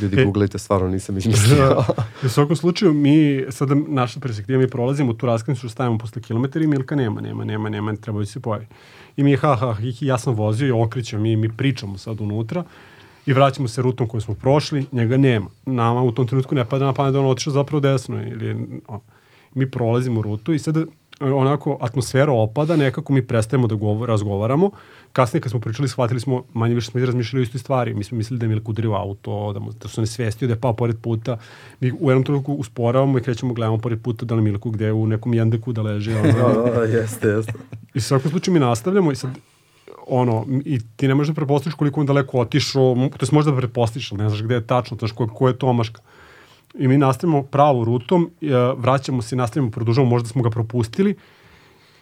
Ljudi, 0.01 0.21
E. 0.21 0.25
googlajte, 0.25 0.59
stvarno 0.59 0.89
nisam 0.89 1.19
izmislio. 1.19 1.85
U 2.25 2.29
svakom 2.29 2.57
slučaju, 2.57 2.93
mi, 2.93 3.45
sada 3.51 3.75
naša 3.75 4.21
perspektiva, 4.21 4.59
mi 4.59 4.69
prolazimo 4.69 5.13
tu 5.13 5.27
raskrsnicu, 5.27 5.69
stavimo 5.69 5.99
posle 5.99 6.23
kilometra 6.23 6.63
i 6.63 6.67
Milka 6.67 6.97
nema, 6.97 7.21
nema, 7.21 7.45
nema, 7.45 7.69
nema, 7.69 7.97
treba 7.97 8.19
da 8.19 8.27
se 8.27 8.41
pojavi. 8.41 8.67
I 9.17 9.23
mi, 9.23 9.37
ha, 9.37 9.57
ha, 9.57 9.75
hi, 9.75 9.93
hi, 9.93 10.07
ja 10.07 10.19
sam 10.19 10.35
vozio 10.35 10.67
i 10.67 10.71
okrećemo, 10.71 11.23
mi, 11.23 11.37
mi 11.37 11.57
pričamo 11.57 11.99
sad 11.99 12.21
unutra 12.21 12.65
i 13.27 13.33
vraćamo 13.33 13.69
se 13.69 13.83
rutom 13.83 14.09
koju 14.09 14.21
smo 14.21 14.35
prošli, 14.35 14.87
njega 14.93 15.17
nema. 15.17 15.47
Nama 15.67 16.03
u 16.03 16.13
tom 16.13 16.27
trenutku 16.27 16.55
ne 16.55 16.65
pada 16.65 16.85
na 16.85 16.93
pamet 16.93 17.13
da 17.13 17.21
on 17.21 17.27
otišao 17.27 17.53
zapravo 17.53 17.81
desno. 17.81 18.23
Ili, 18.23 18.81
mi 19.55 19.71
prolazimo 19.71 20.23
rutu 20.23 20.53
i 20.53 20.59
sada 20.59 20.85
onako 21.23 21.79
atmosfera 21.81 22.33
opada, 22.33 22.77
nekako 22.77 23.13
mi 23.13 23.27
prestajemo 23.27 23.67
da 23.67 23.75
govor, 23.75 24.09
razgovaramo. 24.09 24.71
Kasnije 25.13 25.41
kad 25.41 25.51
smo 25.51 25.61
pričali, 25.61 25.89
shvatili 25.89 26.21
smo, 26.21 26.45
manje 26.55 26.75
više 26.75 26.91
smo 26.91 27.01
i 27.01 27.07
razmišljali 27.07 27.43
o 27.43 27.45
istoj 27.45 27.59
stvari. 27.59 27.95
Mi 27.95 28.05
smo 28.05 28.19
mislili 28.19 28.39
da 28.39 28.45
je 28.45 28.49
Milko 28.49 28.71
udario 28.71 28.93
auto, 28.93 29.53
da, 29.53 29.61
mu, 29.61 29.73
da 29.73 29.89
su 29.89 30.01
ne 30.01 30.07
svestio, 30.07 30.49
da 30.49 30.55
je 30.55 30.61
pao 30.61 30.73
pored 30.73 30.97
puta. 31.03 31.39
Mi 31.81 31.93
u 31.93 32.11
jednom 32.11 32.25
trenutku 32.25 32.53
usporavamo 32.53 33.19
i 33.19 33.23
krećemo, 33.23 33.55
gledamo 33.55 33.79
pored 33.79 34.03
puta 34.03 34.27
da 34.27 34.35
li 34.35 34.43
Milko 34.43 34.71
gde 34.71 34.85
je 34.85 34.93
u 34.93 35.07
nekom 35.07 35.35
jendeku 35.35 35.73
da 35.73 35.83
leži. 35.83 36.15
Ono, 36.15 36.33
da, 36.33 36.71
da, 36.71 36.83
jeste, 36.83 37.29
jeste. 37.29 37.53
I 37.95 37.99
u 37.99 38.01
svakom 38.01 38.31
slučaju 38.31 38.53
mi 38.53 38.61
nastavljamo 38.61 39.13
i 39.13 39.17
sad 39.17 39.31
ono, 40.07 40.47
i 40.65 40.81
ti 40.97 41.09
ne 41.09 41.15
možeš 41.15 41.29
da 41.29 41.35
prepostaviš 41.35 41.75
koliko 41.75 42.01
on 42.01 42.07
daleko 42.07 42.39
otišao, 42.39 42.95
to 42.95 43.27
je 43.27 43.29
možda 43.33 43.51
da 43.51 43.57
pretpostaviš, 43.57 44.13
ali 44.13 44.23
ne 44.23 44.29
znaš 44.29 44.43
gde 44.43 44.55
je 44.55 44.67
tačno, 44.67 44.97
znaš 44.97 45.13
ko, 45.13 45.27
ko 45.27 45.49
je 45.49 45.59
to 45.59 45.67
omaška. 45.67 46.01
I 46.75 46.89
mi 46.89 46.99
nastavimo 46.99 47.43
pravu 47.43 47.85
rutom, 47.85 48.31
e, 48.43 48.47
vraćamo 48.77 49.23
se, 49.23 49.35
i 49.35 49.39
nastavimo, 49.39 49.71
produžavamo, 49.71 50.11
možda 50.11 50.29
smo 50.29 50.43
ga 50.43 50.51
propustili 50.51 51.17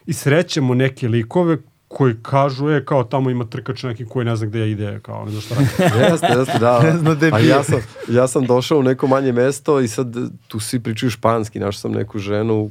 i 0.07 0.13
srećemo 0.13 0.75
neke 0.75 1.09
likove 1.09 1.59
koji 1.89 2.15
kažu, 2.23 2.71
e, 2.71 2.85
kao 2.85 3.05
tamo 3.05 3.31
ima 3.31 3.45
trkač 3.45 3.83
neki 3.83 4.05
koji 4.05 4.25
ne 4.25 4.37
zna 4.37 4.47
gde 4.47 4.71
ide, 4.71 5.01
kao 5.03 5.25
ne 5.25 5.31
znam 5.31 5.43
šta 5.43 5.55
radi. 5.55 5.97
Jeste, 6.13 6.27
jeste, 6.39 6.59
da. 6.59 6.81
Ne 6.93 6.99
zna 6.99 7.15
gde 7.15 7.31
A 7.33 7.39
ja 7.39 7.63
sam, 7.63 7.81
ja 8.09 8.29
sam 8.29 8.47
došao 8.47 8.79
u 8.79 8.83
neko 8.83 9.07
manje 9.07 9.33
mesto 9.33 9.81
i 9.81 9.89
sad 9.89 10.15
tu 10.49 10.61
svi 10.61 10.81
pričaju 10.81 11.11
španski, 11.11 11.59
našao 11.59 11.73
sam 11.73 11.93
neku 11.93 12.19
ženu, 12.19 12.71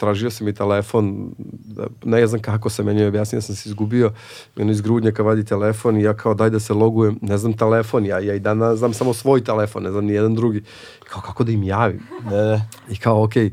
tražio 0.00 0.30
sam 0.30 0.48
i 0.48 0.54
telefon, 0.54 1.34
da, 1.38 1.86
ne 2.04 2.26
znam 2.26 2.42
kako 2.42 2.70
se 2.70 2.82
meni 2.82 3.04
objasnio, 3.04 3.36
ja 3.36 3.42
sam 3.42 3.54
se 3.56 3.68
izgubio, 3.68 4.12
ono 4.56 4.72
iz 4.72 4.80
grudnjaka 4.80 5.22
vadi 5.22 5.44
telefon 5.44 5.96
i 5.96 6.02
ja 6.02 6.14
kao 6.16 6.34
daj 6.34 6.50
da 6.50 6.60
se 6.60 6.74
logujem, 6.74 7.18
ne 7.22 7.38
znam 7.38 7.52
telefon, 7.52 8.06
ja, 8.06 8.18
ja 8.18 8.34
i 8.34 8.40
dan 8.40 8.76
znam 8.76 8.94
samo 8.94 9.14
svoj 9.14 9.44
telefon, 9.44 9.82
ne 9.82 9.90
znam 9.90 10.04
ni 10.04 10.12
jedan 10.12 10.34
drugi. 10.34 10.62
Kao 11.08 11.22
kako 11.22 11.44
da 11.44 11.52
im 11.52 11.62
javim? 11.62 12.00
Da, 12.30 12.36
da. 12.36 12.60
I 12.90 12.96
kao, 12.96 13.24
okej, 13.24 13.52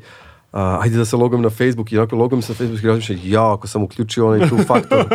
a, 0.52 0.80
ajde 0.82 0.98
da 0.98 1.06
se 1.06 1.16
logujem 1.16 1.42
na 1.42 1.50
Facebook 1.50 1.92
i 1.92 1.98
onako 1.98 2.16
logujem 2.16 2.42
se 2.42 2.52
na 2.52 2.56
Facebook 2.56 2.84
i 2.84 2.88
razmišljam, 2.88 3.20
ja, 3.24 3.54
ako 3.54 3.68
sam 3.68 3.84
uključio 3.84 4.28
onaj 4.28 4.50
tu 4.50 4.58
faktor, 4.68 5.00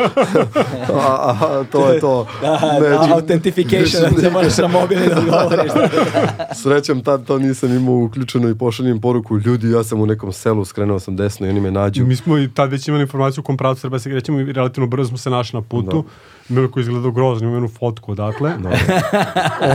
a, 0.95 1.37
a, 1.41 1.65
to 1.73 1.93
je 1.93 2.01
to. 2.01 2.27
Da, 2.43 2.49
Magic- 2.49 3.09
da, 3.09 3.15
authentification, 3.15 4.03
da 4.23 4.31
možeš 4.31 4.59
na 4.59 4.69
mobilni 4.69 5.07
da 5.07 5.19
odgovoriš. 5.19 5.73
Srećem 6.63 7.03
tad 7.03 7.27
to 7.27 7.39
nisam 7.39 7.77
imao 7.77 7.95
uključeno 7.95 8.49
i 8.49 8.55
pošaljem 8.55 9.01
poruku 9.01 9.39
ljudi 9.39 9.71
ja 9.71 9.85
sam 9.85 10.01
u 10.01 10.07
nekom 10.07 10.33
selu 10.33 10.65
skrenuo 10.65 10.99
sam 10.99 11.17
desno 11.17 11.47
i 11.47 11.51
oni 11.51 11.61
me 11.61 11.71
nađu 11.71 12.07
Mi 12.07 12.17
smo 12.17 12.39
i 12.39 12.49
tad 12.49 12.71
već 12.71 12.89
imali 12.89 13.03
informaciju 13.03 13.41
u 13.41 13.45
kom 13.45 13.57
pravcu 13.57 13.81
treba 13.81 13.99
se 13.99 14.11
krećemo 14.11 14.41
i 14.41 14.53
relativno 14.53 14.87
brzo 14.87 15.09
smo 15.09 15.19
se 15.19 15.31
našli 15.31 15.57
na 15.57 15.63
putu. 15.63 16.05
Milko 16.53 16.79
je 16.79 16.83
izgledao 16.83 17.11
grozno, 17.11 17.43
imamo 17.43 17.57
jednu 17.57 17.69
fotku 17.71 18.13
odatle. 18.13 18.53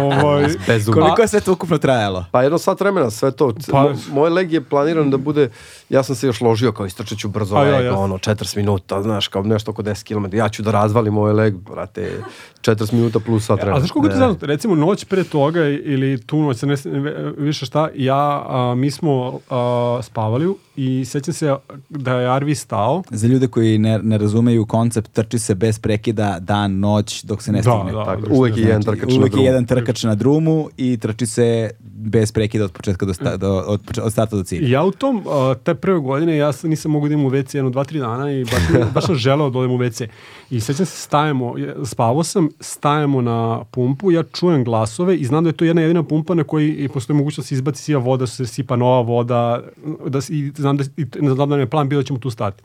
ovaj, 0.04 0.45
bezumno. 0.68 1.02
Koliko 1.02 1.22
je 1.22 1.28
sve 1.28 1.40
to 1.41 1.54
ukupno 1.54 1.78
trajalo? 1.78 2.26
Pa 2.32 2.44
jedno 2.44 2.58
sat 2.58 2.80
vremena 2.80 3.10
sve 3.10 3.32
to. 3.32 3.54
Pa- 3.68 3.72
Pa, 3.74 3.94
moj 4.12 4.30
leg 4.30 4.54
je 4.54 4.62
planiran 4.62 5.10
da 5.10 5.18
bude, 5.18 5.49
ja 5.90 6.04
sam 6.04 6.16
se 6.16 6.28
još 6.28 6.41
ložio 6.41 6.72
kao 6.72 6.86
istrčat 6.86 7.18
ću 7.18 7.28
brzo 7.30 7.56
A 7.56 7.66
ja, 7.66 7.80
jasno. 7.80 8.02
ono 8.02 8.18
40 8.18 8.58
minuta, 8.58 9.02
znaš, 9.02 9.28
kao 9.28 9.44
nešto 9.44 9.72
oko 9.72 9.84
10 9.84 10.04
km. 10.28 10.36
Ja 10.36 10.49
ću 10.49 10.64
da 10.64 10.72
razvalim 10.72 11.18
ovaj 11.18 11.34
leg, 11.34 11.56
brate, 11.56 12.12
40 12.62 12.94
minuta 12.94 13.20
plus 13.20 13.45
sat 13.45 13.49
A 13.52 13.56
vremena. 13.56 13.80
znaš 13.80 13.91
koliko 13.91 14.08
je 14.08 14.12
to 14.12 14.18
zanimljivo? 14.18 14.48
Recimo 14.48 14.76
noć 14.76 15.06
pre 15.06 15.24
toga 15.24 15.60
ili 15.64 16.22
tu 16.22 16.38
noć, 16.38 16.62
ne 16.62 16.76
više 17.38 17.66
šta, 17.66 17.90
ja, 17.95 18.16
a, 18.48 18.74
mi 18.78 18.91
smo 18.91 19.40
a, 19.49 19.99
spavali 20.04 20.54
i 20.78 21.06
sećam 21.06 21.34
se 21.34 21.56
da 21.90 22.14
je 22.14 22.28
Arvi 22.28 22.56
stao. 22.56 23.04
Za 23.10 23.28
ljude 23.28 23.48
koji 23.48 23.78
ne, 23.78 23.99
ne 23.99 24.18
razumeju 24.18 24.66
koncept, 24.66 25.12
trči 25.12 25.40
se 25.40 25.56
bez 25.56 25.80
prekida 25.80 26.40
dan, 26.40 26.80
noć, 26.80 27.24
dok 27.24 27.44
se 27.44 27.52
ne 27.52 27.58
Da, 27.58 27.72
stigne. 27.72 27.91
da. 27.94 28.06
Tako, 28.06 28.20
Znači, 28.20 28.34
uvek 28.34 28.58
je 28.58 28.64
jedan 28.64 28.84
trkač 28.84 29.02
na 29.02 29.08
Uvijek 29.10 29.26
je 29.26 29.30
drugu. 29.32 29.45
jedan 29.45 29.66
trkač 29.66 30.04
na 30.04 30.16
drumu 30.16 30.70
i 30.78 30.98
trči 30.98 31.26
se 31.26 31.70
bez 31.99 32.32
prekida 32.32 32.65
od 32.65 32.72
početka 32.72 33.06
do, 33.06 33.14
sta, 33.14 33.38
do, 33.38 33.64
od, 33.68 33.82
od 34.03 34.11
starta 34.11 34.36
do 34.36 34.44
cilja. 34.44 34.69
Ja 34.69 34.84
u 34.84 34.91
tom, 34.91 35.24
a, 35.28 35.56
te 35.64 35.76
prve 35.76 35.99
godine, 35.99 36.38
ja 36.38 36.52
sam, 36.52 36.69
nisam 36.69 36.91
mogu 36.91 37.07
da 37.07 37.14
idem 37.14 37.26
u 37.26 37.30
WC 37.30 37.56
jedno, 37.56 37.69
dva, 37.69 37.84
tri 37.84 37.99
dana 37.99 38.32
i 38.32 38.45
baš, 38.45 38.91
baš 38.94 39.06
sam 39.06 39.15
želeo 39.15 39.49
da 39.49 39.60
odem 39.60 39.72
u 39.72 39.78
WC. 39.78 40.07
I 40.49 40.60
sećam 40.60 40.86
se, 40.86 40.98
stajemo, 40.98 41.53
spavao 41.86 42.24
sam, 42.24 42.49
stajemo 42.60 43.22
na 43.22 43.64
pumpu, 43.72 44.11
ja 44.11 44.24
čujem 44.24 44.64
glasove 44.64 45.18
i 45.18 45.26
znam 45.26 45.44
da 45.44 45.49
je 45.49 45.53
to 45.53 45.65
jedna 45.65 45.82
jedina 45.82 46.03
pumpa 46.03 46.34
na 46.34 46.44
koji 46.44 46.74
i 46.74 46.90
postoji 46.90 47.18
mogućnost 47.18 47.45
da 47.45 47.48
se 47.48 47.56
izbaci 47.56 47.84
siva 47.84 47.99
voda, 48.02 48.22
da 48.22 48.28
se 48.28 48.45
sipa 48.45 48.76
nova 48.76 49.02
voda, 49.02 49.64
da, 50.07 50.19
i 50.30 50.52
znam 50.56 50.78
da, 50.78 50.84
i, 50.98 51.06
znam 51.36 51.49
da 51.49 51.57
je 51.57 51.69
plan 51.69 51.90
bio 51.90 51.99
da 51.99 52.03
ćemo 52.03 52.19
tu 52.19 52.30
stati. 52.30 52.64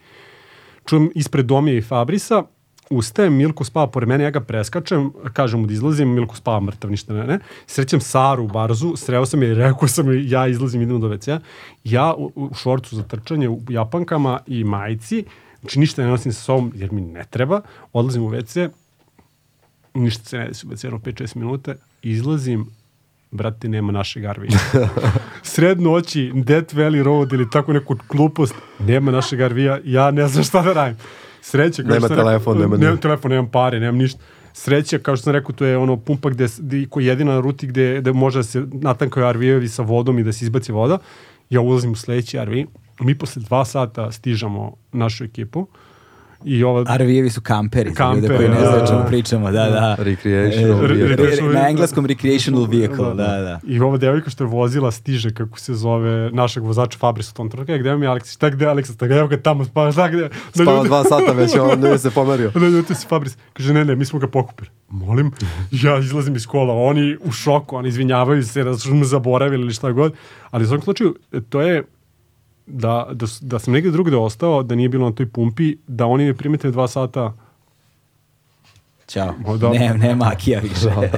Čujem 0.86 1.10
ispred 1.14 1.46
Domije 1.46 1.78
i 1.78 1.82
Fabrisa, 1.82 2.42
ustajem, 2.90 3.34
Milko 3.34 3.64
spava 3.64 3.86
pored 3.86 4.09
mene, 4.09 4.24
ja 4.24 4.30
ga 4.30 4.40
preskačem, 4.40 5.10
kažem 5.32 5.60
mu 5.60 5.66
da 5.66 5.72
izlazim, 5.72 6.09
Milko 6.14 6.36
spava 6.36 6.60
mrtav, 6.60 6.90
ništa 6.90 7.14
ne, 7.14 7.26
ne. 7.26 7.38
Srećem 7.66 8.00
Saru 8.00 8.44
u 8.44 8.48
barzu, 8.48 8.96
sreo 8.96 9.26
sam 9.26 9.42
je 9.42 9.50
i 9.50 9.54
rekao 9.54 9.88
sam 9.88 10.28
ja 10.28 10.46
izlazim, 10.46 10.82
idemo 10.82 10.98
do 10.98 11.09
WC-a. 11.09 11.40
Ja 11.84 12.14
u, 12.14 12.32
u 12.34 12.54
šorcu 12.54 12.96
za 12.96 13.02
trčanje, 13.02 13.48
u 13.48 13.60
japankama 13.68 14.40
i 14.46 14.64
majici, 14.64 15.24
znači 15.60 15.78
ništa 15.78 16.02
ne 16.02 16.09
nosim 16.09 16.32
sa 16.32 16.42
sobom 16.42 16.72
jer 16.74 16.92
mi 16.92 17.00
ne 17.00 17.24
treba, 17.30 17.60
odlazim 17.92 18.22
u 18.22 18.30
WC, 18.30 18.68
ništa 19.94 20.24
se 20.24 20.38
ne 20.38 20.48
desi 20.48 20.66
u 20.66 20.70
WC, 20.70 20.84
jedno 20.84 20.98
5-6 20.98 21.36
minuta, 21.36 21.74
izlazim, 22.02 22.66
brate, 23.30 23.68
nema 23.68 23.92
našeg 23.92 24.24
Arvija. 24.24 24.59
Sred 25.42 25.80
noći, 25.80 26.32
Death 26.34 26.74
Valley 26.74 27.02
Road 27.02 27.32
ili 27.32 27.50
tako 27.50 27.72
neku 27.72 27.96
glupost, 28.09 28.54
nema 28.78 29.10
našeg 29.10 29.40
Arvija, 29.40 29.78
ja 29.84 30.10
ne 30.10 30.28
znam 30.28 30.44
šta 30.44 30.62
da 30.62 30.72
radim. 30.72 30.96
Sreća, 31.44 31.82
kao 31.82 31.89
Nema 31.89 31.98
što 31.98 32.09
sam 32.09 32.16
rekao, 32.16 32.31
telefon, 32.31 32.59
nema 32.59 32.77
ništa. 32.77 32.97
telefon, 32.97 33.31
nemam 33.31 33.51
pare, 33.51 33.81
nemam 33.81 33.97
ništa. 33.97 34.20
Sreća, 34.52 34.98
kao 34.98 35.16
što 35.16 35.24
sam 35.24 35.32
rekao, 35.32 35.52
to 35.52 35.64
je 35.64 35.77
ono 35.77 35.97
pumpa 35.97 36.31
gde, 36.31 36.47
gde 36.59 36.86
koji 36.86 37.05
je 37.05 37.09
jedina 37.09 37.32
na 37.32 37.40
ruti 37.40 37.66
gde, 37.66 38.01
gde 38.01 38.12
može 38.12 38.39
da 38.39 38.43
se 38.43 38.62
natankaju 38.73 39.27
RV-evi 39.32 39.69
sa 39.69 39.82
vodom 39.82 40.19
i 40.19 40.24
da 40.24 40.32
se 40.32 40.44
izbaci 40.44 40.73
voda. 40.73 40.98
Ja 41.51 41.60
ulazim 41.60 41.93
u 41.93 41.97
sledeći 41.97 42.39
RV. 42.44 42.52
Mi 43.01 43.19
posle 43.19 43.43
dva 43.43 43.64
sata 43.64 44.12
stižamo 44.12 44.77
našu 44.93 45.24
ekipu 45.24 45.66
I 46.44 46.64
ova, 46.64 46.85
RV-evi 46.89 47.31
su 47.31 47.40
kamperi, 47.40 47.90
za 47.90 48.05
ljude 48.06 48.20
Kamperi, 48.20 48.36
koji 48.39 48.48
ne 48.51 48.55
da, 48.56 48.60
znaju 48.62 48.81
da. 48.81 48.86
čemu 48.86 49.05
pričamo, 49.06 49.51
da, 49.51 49.66
da. 49.66 49.97
Recreational 49.98 50.85
E, 50.85 50.89
vehicle. 50.89 51.16
re- 51.43 51.55
Na 51.55 51.69
engleskom 51.69 52.06
recreational 52.06 52.64
vehicle, 52.64 53.06
da, 53.06 53.14
da. 53.14 53.60
I 53.64 53.81
ova 53.81 53.97
devojka 53.97 54.31
što 54.31 54.44
je 54.44 54.48
vozila 54.48 54.90
stiže, 54.90 55.31
kako 55.31 55.59
se 55.59 55.74
zove, 55.74 56.31
našeg 56.31 56.62
vozača 56.62 56.98
Fabris 56.98 57.31
u 57.31 57.35
tom 57.35 57.51
trenutku. 57.51 57.73
E, 57.73 57.78
gde 57.78 57.90
vam 57.90 58.02
je 58.02 58.09
Aleksić? 58.09 58.36
Tak, 58.36 58.55
gde 58.55 58.64
je 58.64 58.69
Aleksić? 58.69 58.97
Tak, 58.97 59.10
evo 59.10 59.28
ga 59.28 59.36
tamo, 59.39 59.64
pa 59.74 59.93
šta 59.93 60.09
gde? 60.09 60.20
Da 60.20 60.28
Spava 60.55 60.77
ljudi- 60.77 60.89
dva 60.89 61.05
sata 61.05 61.32
već, 61.32 61.51
on 61.56 61.81
ne 61.81 61.98
se 61.98 62.10
pomerio. 62.10 62.51
Da 62.51 62.69
ljuti 62.69 62.94
se 62.94 63.06
Fabris. 63.09 63.36
Kaže, 63.52 63.74
ne, 63.74 63.85
ne, 63.85 63.97
mi 63.97 64.05
smo 64.05 64.19
ga 64.19 64.28
pokupili. 64.28 64.69
Molim, 64.89 65.31
ja 65.73 65.98
izlazim 65.98 66.36
iz 66.36 66.47
kola, 66.47 66.74
oni 66.77 67.16
u 67.20 67.32
šoku, 67.32 67.77
oni 67.77 67.89
izvinjavaju 67.89 68.43
se 68.43 68.64
da 68.64 68.74
su 68.74 68.94
me 68.94 69.05
zaboravili 69.05 69.62
ili 69.62 69.73
šta 69.73 69.93
god. 69.93 70.12
Ali 70.51 70.64
u 70.64 70.69
svakom 70.69 70.82
slučaju, 70.82 71.16
to 71.48 71.60
je 71.60 71.82
da, 72.66 73.09
da, 73.12 73.26
da 73.40 73.59
sam 73.59 73.72
negde 73.72 73.90
drugde 73.90 74.16
ostao, 74.16 74.62
da 74.62 74.74
nije 74.74 74.89
bilo 74.89 75.09
na 75.09 75.14
toj 75.14 75.28
pumpi, 75.28 75.76
da 75.86 76.06
oni 76.06 76.24
ne 76.24 76.34
primete 76.34 76.70
dva 76.70 76.89
sata 76.89 77.32
Ćao. 79.09 79.34
O, 79.47 79.56
da. 79.56 79.68
Ne, 79.68 79.94
nema 79.94 80.24
Akija 80.24 80.60
više. 80.60 81.10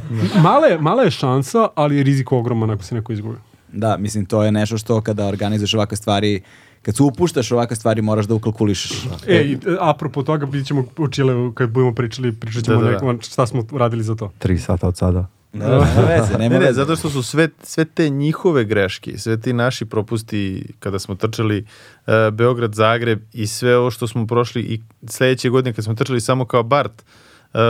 Mala 0.42 0.66
je, 0.66 0.78
mala 0.78 1.02
je 1.02 1.10
šansa, 1.10 1.68
ali 1.74 1.96
je 1.96 2.02
rizik 2.02 2.32
ogroman 2.32 2.70
ako 2.70 2.82
se 2.82 2.94
neko 2.94 3.12
izgubi. 3.12 3.36
Da, 3.72 3.96
mislim, 3.96 4.26
to 4.26 4.44
je 4.44 4.52
nešto 4.52 4.78
što 4.78 5.00
kada 5.00 5.26
organizuješ 5.26 5.74
ovakve 5.74 5.96
stvari, 5.96 6.42
kad 6.82 6.96
se 6.96 7.02
upuštaš 7.02 7.52
ovakve 7.52 7.76
stvari, 7.76 8.02
moraš 8.02 8.26
da 8.26 8.34
ukalkulišeš. 8.34 9.06
E, 9.26 9.42
i, 9.42 9.58
apropo 9.80 10.22
toga, 10.22 10.46
vidjet 10.46 10.66
ćemo 10.66 10.84
u 10.98 11.08
Čileu, 11.08 11.52
kad 11.52 11.70
budemo 11.70 11.94
pričali, 11.94 12.32
pričat 12.32 12.64
ćemo 12.64 12.76
Da, 12.76 12.84
da, 12.84 12.90
da. 12.90 12.92
nekom 12.92 13.20
šta 13.20 13.46
smo 13.46 13.64
radili 13.72 14.02
za 14.02 14.14
to. 14.14 14.32
Tri 14.38 14.58
sata 14.58 14.88
od 14.88 14.96
sada. 14.96 15.26
Nema 15.54 15.76
veze, 16.08 16.38
nema 16.38 16.54
Ne, 16.54 16.58
ne, 16.58 16.58
veze. 16.58 16.72
zato 16.72 16.96
što 16.96 17.10
su 17.10 17.22
sve, 17.22 17.48
sve 17.62 17.84
te 17.84 18.08
njihove 18.08 18.64
greške, 18.64 19.18
sve 19.18 19.40
ti 19.40 19.52
naši 19.52 19.84
propusti 19.84 20.66
kada 20.78 20.98
smo 20.98 21.14
trčali 21.14 21.64
uh, 22.06 22.12
Beograd, 22.32 22.74
Zagreb 22.74 23.20
i 23.32 23.46
sve 23.46 23.76
ovo 23.76 23.90
što 23.90 24.06
smo 24.06 24.26
prošli 24.26 24.62
i 24.62 24.80
sledeće 25.08 25.48
godine 25.48 25.72
kad 25.74 25.84
smo 25.84 25.94
trčali 25.94 26.20
samo 26.20 26.44
kao 26.44 26.62
Bart, 26.62 27.04
uh, 27.54 27.60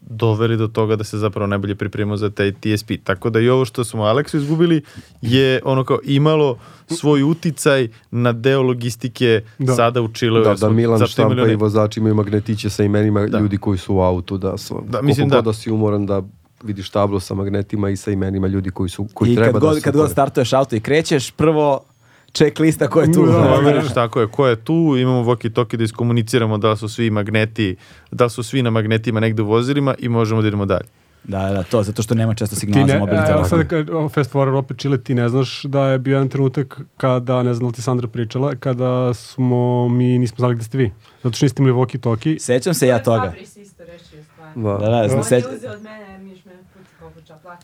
doveli 0.00 0.56
do 0.56 0.68
toga 0.68 0.96
da 0.96 1.04
se 1.04 1.18
zapravo 1.18 1.46
najbolje 1.46 1.74
pripremimo 1.74 2.16
za 2.16 2.30
taj 2.30 2.52
TSP. 2.52 2.90
Tako 3.04 3.30
da 3.30 3.40
i 3.40 3.48
ovo 3.48 3.64
što 3.64 3.84
smo 3.84 4.02
Aleksu 4.02 4.36
izgubili 4.36 4.82
je 5.22 5.60
ono 5.64 5.84
kao 5.84 5.98
imalo 6.04 6.58
svoj 6.86 7.22
uticaj 7.22 7.88
na 8.10 8.32
deo 8.32 8.62
logistike 8.62 9.42
Da. 9.58 9.74
sada 9.74 10.00
u 10.02 10.08
Čileu. 10.08 10.44
Da, 10.44 10.54
da 10.54 10.68
Milan 10.70 11.06
štampa 11.06 11.48
i 11.48 11.56
vozači 11.56 12.00
imaju 12.00 12.14
magnetiće 12.14 12.70
sa 12.70 12.84
imenima 12.84 13.26
Da. 13.26 13.38
ljudi 13.38 13.58
koji 13.58 13.78
su 13.78 13.94
u 13.94 14.00
autu, 14.00 14.38
da 14.38 14.58
su, 14.58 14.82
Da, 14.88 15.02
mislim 15.02 15.24
koliko 15.24 15.36
da. 15.36 15.36
god 15.36 15.44
da 15.44 15.52
si 15.52 15.70
umoran 15.70 16.06
da 16.06 16.22
vidiš 16.62 16.90
tablo 16.90 17.20
sa 17.20 17.34
magnetima 17.34 17.90
i 17.90 17.96
sa 17.96 18.10
imenima 18.10 18.46
ljudi 18.46 18.70
koji 18.70 18.90
su 18.90 19.08
koji 19.14 19.32
I 19.32 19.34
treba 19.34 19.52
kad 19.52 19.62
da 19.62 19.68
god, 19.68 19.82
kad 19.82 19.96
god 19.96 20.10
startuješ 20.10 20.52
auto 20.52 20.76
i 20.76 20.80
krećeš, 20.80 21.30
prvo 21.30 21.84
check 22.32 22.58
lista 22.58 22.88
ko 22.88 23.00
je 23.00 23.12
tu. 23.12 23.26
Da, 23.26 23.32
Proveriš 23.32 23.94
tako 23.94 24.20
je, 24.20 24.26
ko 24.26 24.46
je 24.46 24.56
tu, 24.56 24.96
imamo 24.98 25.24
walkie-talkie 25.24 25.76
da 25.76 25.84
iskomuniciramo 25.84 26.58
da 26.58 26.76
su 26.76 26.88
svi 26.88 27.10
magneti, 27.10 27.76
da 28.10 28.28
su 28.28 28.42
svi 28.42 28.62
na 28.62 28.70
magnetima 28.70 29.20
negde 29.20 29.42
u 29.42 29.46
vozilima 29.46 29.94
i 29.98 30.08
možemo 30.08 30.42
da 30.42 30.48
idemo 30.48 30.66
dalje. 30.66 30.88
Da, 31.24 31.50
da, 31.50 31.62
to, 31.62 31.82
zato 31.82 32.02
što 32.02 32.14
nema 32.14 32.34
često 32.34 32.56
Ti 32.56 32.60
signala 32.60 32.86
ne, 32.86 32.92
za 32.92 32.98
mobilni 32.98 33.26
telefon. 33.26 33.48
sad 33.48 33.68
kad 33.68 33.90
o, 33.90 34.08
Fast 34.08 34.32
Forward 34.32 34.56
opet 34.56 34.78
Chile, 34.78 34.98
ti 34.98 35.14
ne 35.14 35.28
znaš 35.28 35.62
da 35.62 35.86
je 35.86 35.98
bio 35.98 36.12
jedan 36.12 36.28
trenutak 36.28 36.80
kada, 36.96 37.42
ne 37.42 37.54
znam 37.54 37.66
da 37.66 37.66
li 37.66 37.74
ti 37.74 37.82
Sandra 37.82 38.08
pričala, 38.08 38.54
kada 38.54 39.14
smo, 39.14 39.88
mi 39.88 40.18
nismo 40.18 40.36
znali 40.38 40.54
gde 40.54 40.64
ste 40.64 40.78
vi. 40.78 40.92
Zato 41.22 41.36
što 41.36 41.44
niste 41.44 41.62
imali 41.62 41.76
walkie 41.78 42.00
talkie. 42.00 42.38
Sećam 42.38 42.74
se 42.74 42.86
ja 42.86 43.02
toga. 43.02 43.26
Fabris 43.26 43.56
isto 43.56 43.84
rešio 43.84 44.24
stvar. 44.24 44.48
Da. 44.54 44.86
Da, 44.86 44.90
da, 44.90 45.02
On 45.02 45.08
znam, 45.08 45.18
je 45.18 45.24
se, 45.24 45.42
uzeo 45.56 45.72
od 45.72 45.82
mene, 45.82 46.10
jer 46.10 46.20
mi 46.20 46.30
još 46.30 46.44
mene 46.44 46.47
puti 46.47 46.47
koliko 46.47 46.47
ča 46.47 46.47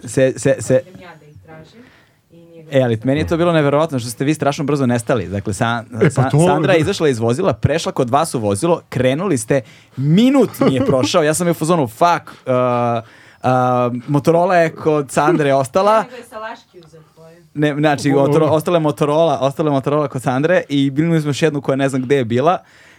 se, 0.05 0.33
se, 0.37 0.57
se, 0.61 0.83
Idem 0.89 1.03
ja 1.03 1.11
da 1.21 1.27
ih 1.27 1.37
tražim. 1.47 1.81
E, 2.71 2.83
ali 2.83 3.01
meni 3.05 3.21
je 3.21 3.27
to 3.27 3.37
bilo 3.37 3.53
neverovatno 3.53 3.99
što 3.99 4.11
ste 4.11 4.25
vi 4.25 4.35
strašno 4.35 4.65
brzo 4.65 4.87
nestali. 4.87 5.29
Dakle, 5.29 5.55
San, 5.55 5.87
pa 5.93 6.11
San- 6.11 6.31
to- 6.31 6.47
Sandra 6.47 6.73
je 6.73 6.81
izašla 6.81 7.09
iz 7.09 7.19
vozila, 7.19 7.53
prešla 7.53 7.93
kod 7.93 8.11
vas 8.11 8.35
u 8.35 8.39
vozilo, 8.39 8.83
krenuli 8.89 9.39
ste, 9.39 9.61
minut 9.97 10.51
nije 10.61 10.85
prošao, 10.91 11.23
ja 11.23 11.35
sam 11.35 11.47
je 11.47 11.51
u 11.51 11.55
fazonu, 11.55 11.87
fuck, 11.87 12.31
uh, 12.47 12.53
uh, 13.43 13.49
Motorola 14.09 14.57
je 14.57 14.75
kod 14.75 15.11
Sandre 15.11 15.55
ostala, 15.55 16.03
Nego 16.03 16.17
je 16.17 16.25
Salaški 16.25 16.81
uzeo 16.87 17.01
ne, 17.55 17.75
znači, 17.79 18.13
otro, 18.17 18.47
ostala 18.47 18.77
je 18.77 18.81
Motorola, 18.81 19.39
ostala 19.41 19.69
je 19.69 19.73
Motorola 19.73 20.09
kod 20.09 20.23
Sandre 20.23 20.63
i 20.69 20.91
bili 20.91 21.21
smo 21.21 21.31
još 21.31 21.43
jednu 21.43 21.61
koja 21.61 21.77
ne 21.77 21.89
znam 21.89 22.03
gde 22.03 22.17
je 22.17 22.25
bila 22.25 22.59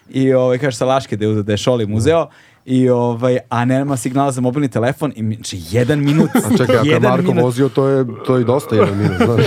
i 0.10 0.34
ovaj, 0.34 0.58
kaže 0.58 0.78
Salaške 0.78 1.18
da 1.18 1.26
je, 1.26 1.44
da 1.44 1.54
je 1.54 1.58
Šolim 1.58 1.94
uzeo 1.94 2.30
i 2.66 2.90
ovaj, 2.90 3.38
a 3.50 3.66
nema 3.66 3.98
signala 3.98 4.32
za 4.32 4.42
mobilni 4.42 4.68
telefon 4.68 5.14
i 5.16 5.36
znači 5.36 5.62
jedan 5.72 6.00
minut, 6.00 6.30
A 6.36 6.58
čekaj, 6.58 6.76
ako 6.76 6.88
je 6.88 7.00
Marko 7.00 7.28
minut, 7.28 7.44
vozio, 7.44 7.70
to 7.70 7.88
je, 7.88 8.06
to 8.26 8.36
je 8.36 8.42
i 8.42 8.46
dosta 8.46 8.76
jedan 8.76 8.98
minut, 8.98 9.18
znaš. 9.18 9.46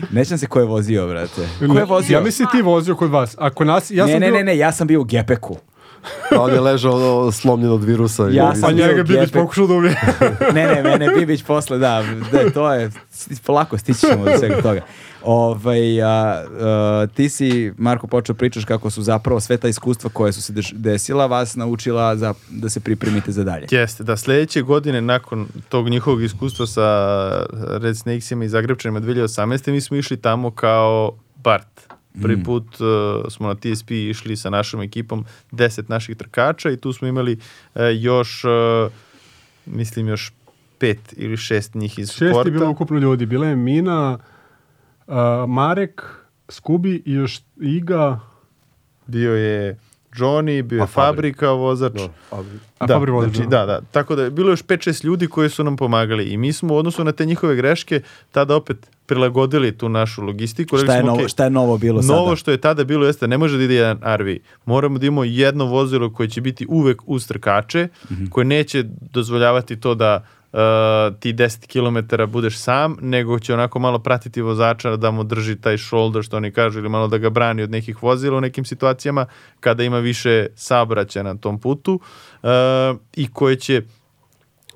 nećam 0.16 0.38
se 0.38 0.46
ko 0.46 0.58
je 0.58 0.64
vozio, 0.64 1.06
brate. 1.06 1.48
Ko 1.72 1.78
je 1.78 1.84
vozio? 1.84 2.14
Ja 2.14 2.20
mislim 2.20 2.48
ti 2.52 2.62
vozio 2.62 2.96
kod 2.96 3.10
vas. 3.10 3.34
Ako 3.38 3.64
nas, 3.64 3.90
ja 3.90 4.06
ne, 4.06 4.12
sam 4.12 4.20
ne, 4.20 4.26
bio, 4.26 4.38
ne, 4.38 4.44
ne, 4.44 4.58
ja 4.58 4.72
sam 4.72 4.86
bio 4.86 5.00
u 5.00 5.04
Gepeku. 5.04 5.56
A 6.30 6.40
on 6.42 6.52
je 6.52 6.60
ležao 6.60 6.92
ono, 7.18 7.32
slomljen 7.32 7.70
od 7.72 7.84
virusa. 7.84 8.28
i- 8.28 8.34
Ja 8.34 8.52
i- 8.52 8.56
sam 8.56 8.68
A 8.68 8.72
njega 8.72 9.02
Bibić 9.02 9.32
pokušao 9.32 9.66
da 9.66 9.74
ubije. 9.74 10.00
Ne, 10.54 10.66
ne, 10.66 10.82
mene 10.82 11.08
Bibić 11.10 11.42
posle, 11.42 11.78
da, 11.78 12.02
da, 12.32 12.50
to 12.50 12.72
je, 12.72 12.90
polako 13.38 13.78
stići 13.78 14.00
ćemo 14.00 14.24
do 14.24 14.38
svega 14.38 14.62
toga. 14.62 14.80
Ovaj, 15.22 16.02
a, 16.02 16.08
a, 16.60 17.06
ti 17.08 17.28
si, 17.28 17.72
Marko, 17.78 18.06
počeo 18.06 18.34
pričaš 18.34 18.64
kako 18.64 18.90
su 18.90 19.02
zapravo 19.02 19.40
sve 19.40 19.56
ta 19.56 19.68
iskustva 19.68 20.10
koje 20.10 20.32
su 20.32 20.42
se 20.42 20.52
desila 20.72 21.26
vas 21.26 21.56
naučila 21.56 22.16
za, 22.16 22.34
da 22.50 22.68
se 22.68 22.80
pripremite 22.80 23.32
za 23.32 23.44
dalje. 23.44 23.66
Jeste, 23.70 24.04
da 24.04 24.16
sledeće 24.16 24.62
godine 24.62 25.00
nakon 25.00 25.46
tog 25.68 25.88
njihovog 25.88 26.22
iskustva 26.22 26.66
sa 26.66 26.86
Red 27.72 27.96
Snakesima 27.96 28.44
i 28.44 28.48
Zagrebčanima 28.48 29.00
2018. 29.00 29.70
mi 29.70 29.80
smo 29.80 29.96
išli 29.96 30.16
tamo 30.16 30.50
kao 30.50 31.12
Bart. 31.36 31.85
Prvi 32.22 32.44
put 32.44 32.80
uh, 32.80 32.86
smo 33.28 33.48
na 33.48 33.54
TSP 33.54 33.90
išli 33.90 34.36
sa 34.36 34.50
našom 34.50 34.82
ekipom, 34.82 35.24
10 35.52 35.82
naših 35.88 36.16
trkača 36.16 36.70
i 36.70 36.76
tu 36.76 36.92
smo 36.92 37.08
imali 37.08 37.32
uh, 37.32 37.80
još, 37.94 38.44
uh, 38.44 38.92
mislim 39.66 40.08
još 40.08 40.32
pet 40.78 41.14
ili 41.16 41.36
šest 41.36 41.74
njih 41.74 41.98
iz 41.98 42.10
Šest 42.10 42.22
je 42.22 42.30
sporta. 42.30 42.50
bilo 42.50 42.70
ukupno 42.70 42.98
ljudi. 42.98 43.26
Bila 43.26 43.46
je 43.46 43.56
Mina, 43.56 44.18
uh, 45.06 45.14
Marek, 45.48 46.02
Skubi 46.48 47.02
i 47.04 47.12
još 47.12 47.40
Iga, 47.60 48.20
Bio 49.06 49.34
je 49.34 49.78
Johnny, 50.16 50.62
bio 50.62 50.76
je 50.76 50.82
A 50.82 50.86
Fabri. 50.86 51.16
Fabrika 51.16 51.50
vozač. 51.50 51.92
Da, 51.92 52.08
Fabri. 52.30 52.58
a 52.78 52.86
da, 52.86 52.94
Fabri 52.94 53.10
vozač, 53.10 53.34
znači, 53.34 53.48
da. 53.48 53.58
da, 53.58 53.66
da. 53.66 53.80
Tako 53.90 54.16
da 54.16 54.22
je 54.22 54.30
bilo 54.30 54.50
još 54.50 54.64
5-6 54.64 55.04
ljudi 55.04 55.26
koji 55.26 55.50
su 55.50 55.64
nam 55.64 55.76
pomagali 55.76 56.24
i 56.24 56.36
mi 56.36 56.52
smo 56.52 56.74
u 56.74 56.76
odnosu 56.76 57.04
na 57.04 57.12
te 57.12 57.24
njihove 57.24 57.56
greške 57.56 58.00
tada 58.32 58.56
opet 58.56 58.90
prilagodili 59.06 59.78
tu 59.78 59.88
našu 59.88 60.22
logistiku. 60.22 60.78
Šta 60.78 60.94
je, 60.94 61.00
smo, 61.00 61.06
novo, 61.06 61.18
"Okej, 61.18 61.28
šta 61.28 61.44
je 61.44 61.50
novo 61.50 61.78
bilo 61.78 62.02
sada? 62.02 62.14
Novo 62.14 62.36
što 62.36 62.50
je 62.50 62.56
tada 62.56 62.84
bilo 62.84 63.06
jeste 63.06 63.28
ne 63.28 63.38
može 63.38 63.56
da 63.58 63.64
ide 63.64 63.74
jedan 63.74 63.98
RV. 64.16 64.28
Moramo 64.64 64.98
da 64.98 65.06
imamo 65.06 65.24
jedno 65.24 65.64
vozilo 65.64 66.12
koje 66.12 66.28
će 66.28 66.40
biti 66.40 66.66
uvek 66.68 67.02
uz 67.06 67.26
trkače, 67.28 67.88
Mhm. 68.10 68.26
koje 68.26 68.44
neće 68.44 68.84
dozvoljavati 69.12 69.80
to 69.80 69.94
da 69.94 70.24
uh, 70.52 70.58
ti 71.20 71.32
10 71.32 71.66
km 71.66 72.32
budeš 72.32 72.58
sam, 72.58 72.96
nego 73.00 73.38
će 73.38 73.54
onako 73.54 73.78
malo 73.78 73.98
pratiti 73.98 74.42
vozača 74.42 74.96
da 74.96 75.10
mu 75.10 75.24
drži 75.24 75.56
taj 75.56 75.78
shoulder, 75.78 76.22
što 76.22 76.36
oni 76.36 76.50
kažu, 76.50 76.78
ili 76.78 76.88
malo 76.88 77.08
da 77.08 77.18
ga 77.18 77.30
brani 77.30 77.62
od 77.62 77.70
nekih 77.70 78.02
vozila 78.02 78.38
u 78.38 78.40
nekim 78.40 78.64
situacijama 78.64 79.26
kada 79.60 79.82
ima 79.82 79.98
više 79.98 80.46
saobraćaja 80.54 81.22
na 81.22 81.34
tom 81.34 81.58
putu 81.60 82.00
uh, 82.42 82.48
i 83.16 83.28
koje 83.32 83.56
će 83.56 83.82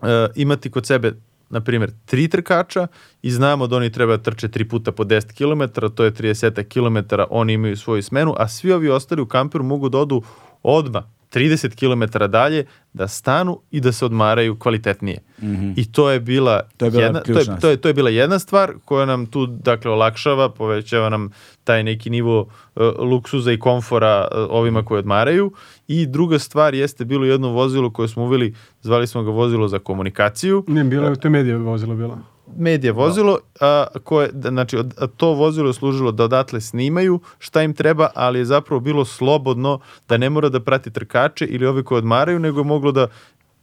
uh, 0.03 0.09
imati 0.37 0.71
kod 0.71 0.87
sebe 0.87 1.13
na 1.51 1.61
primjer, 1.61 1.91
tri 2.07 2.29
trkača 2.29 2.87
i 3.23 3.31
znamo 3.31 3.67
da 3.67 3.77
oni 3.77 3.93
treba 3.93 4.17
da 4.17 4.23
trče 4.23 4.49
tri 4.49 4.69
puta 4.69 4.93
po 4.93 5.05
10 5.05 5.35
km, 5.35 5.87
to 5.95 6.05
je 6.05 6.13
30 6.13 6.69
km, 6.69 7.17
oni 7.31 7.53
imaju 7.53 7.77
svoju 7.77 8.03
smenu, 8.03 8.35
a 8.39 8.49
svi 8.49 8.73
ovi 8.73 8.89
ostali 8.89 9.23
u 9.23 9.27
kamperu 9.27 9.65
mogu 9.65 9.89
da 9.89 9.99
odu 9.99 10.23
odmah 10.63 11.05
30 11.33 11.75
km 11.75 12.25
dalje, 12.31 12.65
da 12.93 13.09
stanu 13.09 13.61
i 13.71 13.81
da 13.81 13.93
se 13.93 14.05
odmaraju 14.05 14.59
kvalitetnije. 14.59 15.19
I 15.77 15.93
to 15.93 16.11
je 16.11 16.21
bila 16.21 16.61
To 16.77 16.85
je 16.85 16.91
bila 16.91 17.05
jedna, 17.05 17.21
to 17.21 17.39
je, 17.39 17.45
to 17.61 17.69
je, 17.69 17.77
to 17.77 17.89
je 17.89 17.95
bila 17.95 18.11
jedna 18.11 18.39
stvar 18.39 18.73
koja 18.85 19.07
nam 19.07 19.27
tu 19.27 19.47
dakle 19.47 19.91
olakšava, 19.91 20.49
povećava 20.49 21.09
nam 21.09 21.31
taj 21.65 21.83
neki 21.83 22.11
nivo 22.11 22.41
uh, 22.41 22.83
luksuza 22.99 23.53
i 23.53 23.59
komfora 23.59 24.29
uh, 24.33 24.47
ovima 24.51 24.85
koji 24.85 24.99
odmaraju. 24.99 25.53
I 25.89 26.07
druga 26.07 26.39
stvar 26.39 26.75
jeste 26.75 27.05
bilo 27.05 27.25
jedno 27.25 27.49
vozilo 27.49 27.91
koje 27.91 28.09
smo 28.09 28.23
uveli, 28.23 28.55
zvali 28.83 29.07
smo 29.07 29.23
ga 29.23 29.31
vozilo 29.31 29.69
za 29.69 29.79
komunikaciju, 29.79 30.65
Ne, 30.67 30.85
bilo 30.85 31.09
je, 31.09 31.17
to 31.17 31.29
je 31.29 31.33
medija 31.33 31.57
vozilo 31.57 32.19
medija 32.57 32.93
vozilo, 32.93 33.39
a, 33.61 33.87
koje, 34.05 34.29
da, 34.33 34.49
znači 34.49 34.77
od, 34.77 34.95
a 34.99 35.07
to 35.07 35.33
vozilo 35.33 35.69
je 35.69 35.75
služilo 35.75 36.13
da 36.13 36.25
odatle 36.25 36.61
snimaju 36.61 37.21
šta 37.39 37.63
im 37.63 37.75
treba, 37.75 38.11
ali 38.15 38.39
je 38.39 38.45
zapravo 38.45 38.81
bilo 38.81 39.05
slobodno 39.05 39.81
da 40.09 40.17
ne 40.17 40.31
mora 40.31 40.49
da 40.49 40.61
prati 40.61 40.91
trkače 40.91 41.45
ili 41.45 41.67
ovi 41.67 41.85
koji 41.85 41.99
odmaraju, 41.99 42.39
nego 42.39 42.61
je 42.61 42.65
moglo 42.65 42.93
da 42.93 43.07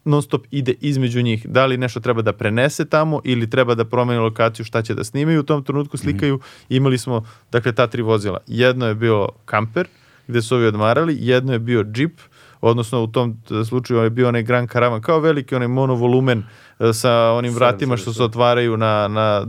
non 0.06 0.22
stop 0.22 0.46
ide 0.52 0.74
između 0.82 1.22
njih. 1.22 1.48
Da 1.50 1.66
li 1.66 1.78
nešto 1.78 2.00
treba 2.00 2.22
da 2.22 2.34
prenese 2.34 2.86
tamo 2.86 3.22
ili 3.24 3.50
treba 3.50 3.76
da 3.76 3.86
promeni 3.86 4.20
lokaciju 4.20 4.66
šta 4.66 4.82
će 4.82 4.94
da 4.94 5.04
snimaju 5.04 5.40
u 5.40 5.44
tom 5.44 5.64
trenutku 5.64 5.98
slikaju. 5.98 6.40
Imali 6.70 6.98
smo 6.98 7.26
dakle 7.52 7.72
ta 7.72 7.88
tri 7.88 8.02
vozila. 8.02 8.40
Jedno 8.48 8.88
je 8.88 8.96
bio 8.96 9.30
kamper 9.46 9.88
gde 10.28 10.42
su 10.42 10.56
ovi 10.56 10.66
odmarali, 10.66 11.18
jedno 11.20 11.54
je 11.54 11.60
bio 11.60 11.84
džip, 11.84 12.20
odnosno 12.62 13.04
u 13.04 13.08
tom 13.08 13.42
t- 13.42 13.66
slučaju 13.66 14.00
je 14.00 14.10
bio 14.10 14.28
onaj 14.28 14.44
Grand 14.44 14.70
Caravan, 14.70 15.02
kao 15.02 15.20
veliki 15.20 15.56
onaj 15.56 15.68
monovolumen 15.68 16.44
e, 16.80 16.94
sa 16.94 17.32
onim 17.32 17.54
vratima 17.54 17.98
što 17.98 18.14
se 18.14 18.24
otvaraju 18.24 18.78
na, 18.78 19.08
na 19.08 19.46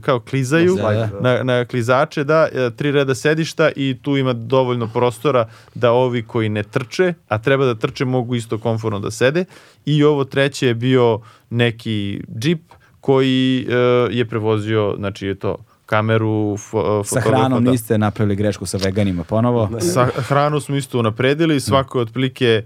kao 0.00 0.20
klizaju 0.20 0.76
Da, 0.76 0.92
da. 0.92 1.20
na, 1.20 1.42
na 1.42 1.64
klizače, 1.64 2.24
da, 2.24 2.48
e, 2.52 2.70
tri 2.76 2.92
reda 2.92 3.14
sedišta 3.14 3.70
i 3.76 3.96
tu 4.02 4.16
ima 4.16 4.32
dovoljno 4.32 4.88
prostora 4.94 5.48
da 5.74 5.92
ovi 5.92 6.22
koji 6.22 6.48
ne 6.48 6.62
trče, 6.62 7.14
a 7.28 7.38
treba 7.38 7.64
da 7.64 7.74
trče 7.74 8.04
mogu 8.04 8.34
isto 8.34 8.58
komforno 8.58 8.98
da 9.00 9.10
sede 9.10 9.44
i 9.86 10.04
ovo 10.04 10.24
treće 10.24 10.66
je 10.66 10.74
bio 10.74 11.20
neki 11.50 12.22
džip 12.38 12.62
koji 13.00 13.66
e, 13.68 13.74
je 14.10 14.24
prevozio, 14.24 14.94
znači 14.98 15.26
je 15.26 15.34
to 15.34 15.56
kameru, 15.90 16.56
Sa 17.04 17.20
hranom 17.20 17.64
da. 17.64 17.70
niste 17.70 17.98
napravili 17.98 18.36
grešku 18.36 18.66
sa 18.66 18.78
veganima 18.78 19.24
ponovo. 19.24 19.68
Sa 19.82 20.06
hranu 20.06 20.60
smo 20.60 20.76
isto 20.76 20.98
unapredili, 20.98 21.60
svako 21.60 21.98
je 21.98 22.02
otprilike 22.02 22.46
e, 22.46 22.62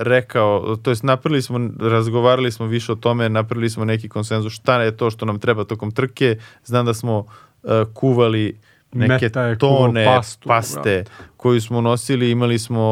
rekao, 0.00 0.76
to 0.76 0.90
jest 0.90 1.02
napravili 1.02 1.42
smo, 1.42 1.60
razgovarali 1.80 2.52
smo 2.52 2.66
više 2.66 2.92
o 2.92 2.96
tome, 2.96 3.28
napravili 3.28 3.70
smo 3.70 3.84
neki 3.84 4.08
konsenzus 4.08 4.52
šta 4.52 4.82
je 4.82 4.96
to 4.96 5.10
što 5.10 5.26
nam 5.26 5.38
treba 5.38 5.64
tokom 5.64 5.90
trke, 5.90 6.36
znam 6.64 6.86
da 6.86 6.94
smo 6.94 7.24
e, 7.64 7.84
kuvali 7.94 8.58
neke 8.94 9.24
je 9.26 9.30
kuvao 9.30 9.54
tone 9.56 10.04
pastu, 10.06 10.48
paste 10.48 11.04
koju 11.36 11.60
smo 11.60 11.80
nosili, 11.80 12.30
imali 12.30 12.58
smo 12.58 12.82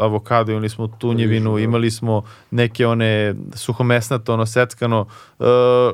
avokado, 0.00 0.52
imali 0.52 0.68
smo 0.68 0.86
tunjevinu, 0.88 1.58
imali 1.58 1.90
smo 1.90 2.22
neke 2.50 2.86
one 2.86 3.34
suhomesnato, 3.54 4.34
ono 4.34 4.46
seckano, 4.46 5.06
e, 5.40 5.44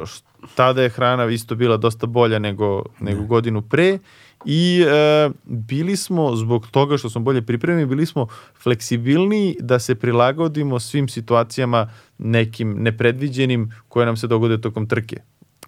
š- 0.05 0.23
tada 0.55 0.83
je 0.83 0.89
hrana 0.89 1.27
isto 1.27 1.55
bila 1.55 1.77
dosta 1.77 2.07
bolja 2.07 2.39
nego, 2.39 2.83
nego 3.01 3.23
godinu 3.23 3.63
pre. 3.63 3.99
I 4.45 4.85
e, 4.89 5.31
bili 5.45 5.97
smo, 5.97 6.37
zbog 6.37 6.67
toga 6.71 6.97
što 6.97 7.11
smo 7.11 7.21
bolje 7.21 7.43
pripremljeni, 7.43 7.87
bili 7.87 8.07
smo 8.07 8.27
fleksibilniji 8.63 9.57
da 9.61 9.79
se 9.79 9.95
prilagodimo 9.95 10.81
svim 10.81 11.09
situacijama 11.09 11.91
nekim 12.19 12.83
nepredviđenim 12.83 13.73
koje 13.89 14.07
nam 14.07 14.17
se 14.17 14.27
dogode 14.27 14.61
tokom 14.61 14.87
trke. 14.89 15.17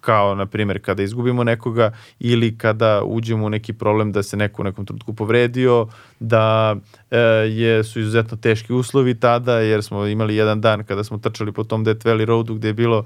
Kao 0.01 0.35
na 0.35 0.45
primjer 0.45 0.81
kada 0.81 1.03
izgubimo 1.03 1.43
nekoga 1.43 1.93
ili 2.19 2.57
kada 2.57 3.03
uđemo 3.03 3.45
u 3.45 3.49
neki 3.49 3.73
problem 3.73 4.11
da 4.11 4.23
se 4.23 4.37
neko 4.37 4.61
u 4.61 4.65
nekom 4.65 4.85
trenutku 4.85 5.13
povredio, 5.13 5.87
da 6.19 6.75
e, 7.11 7.19
je, 7.49 7.83
su 7.83 7.99
izuzetno 7.99 8.37
teški 8.37 8.73
uslovi 8.73 9.19
tada 9.19 9.59
jer 9.59 9.83
smo 9.83 10.07
imali 10.07 10.35
jedan 10.35 10.61
dan 10.61 10.83
kada 10.83 11.03
smo 11.03 11.17
trčali 11.17 11.51
po 11.51 11.63
tom 11.63 11.83
Death 11.83 12.05
Valley 12.05 12.25
Roadu 12.25 12.55
gde 12.55 12.67
je 12.67 12.73
bilo 12.73 13.05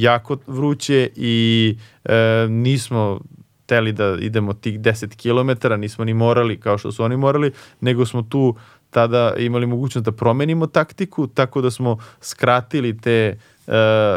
jako 0.00 0.36
vruće 0.46 1.10
i 1.16 1.76
e, 2.04 2.46
nismo 2.48 3.20
teli 3.66 3.92
da 3.92 4.16
idemo 4.20 4.52
tih 4.52 4.80
10 4.80 5.16
km, 5.16 5.80
nismo 5.80 6.04
ni 6.04 6.14
morali 6.14 6.60
kao 6.60 6.78
što 6.78 6.92
su 6.92 7.04
oni 7.04 7.16
morali, 7.16 7.52
nego 7.80 8.06
smo 8.06 8.22
tu 8.22 8.56
tada 8.90 9.34
imali 9.38 9.66
mogućnost 9.66 10.04
da 10.04 10.12
promenimo 10.12 10.66
taktiku, 10.66 11.26
tako 11.26 11.60
da 11.60 11.70
smo 11.70 11.98
skratili 12.20 13.00
te 13.00 13.38
e, 13.66 13.72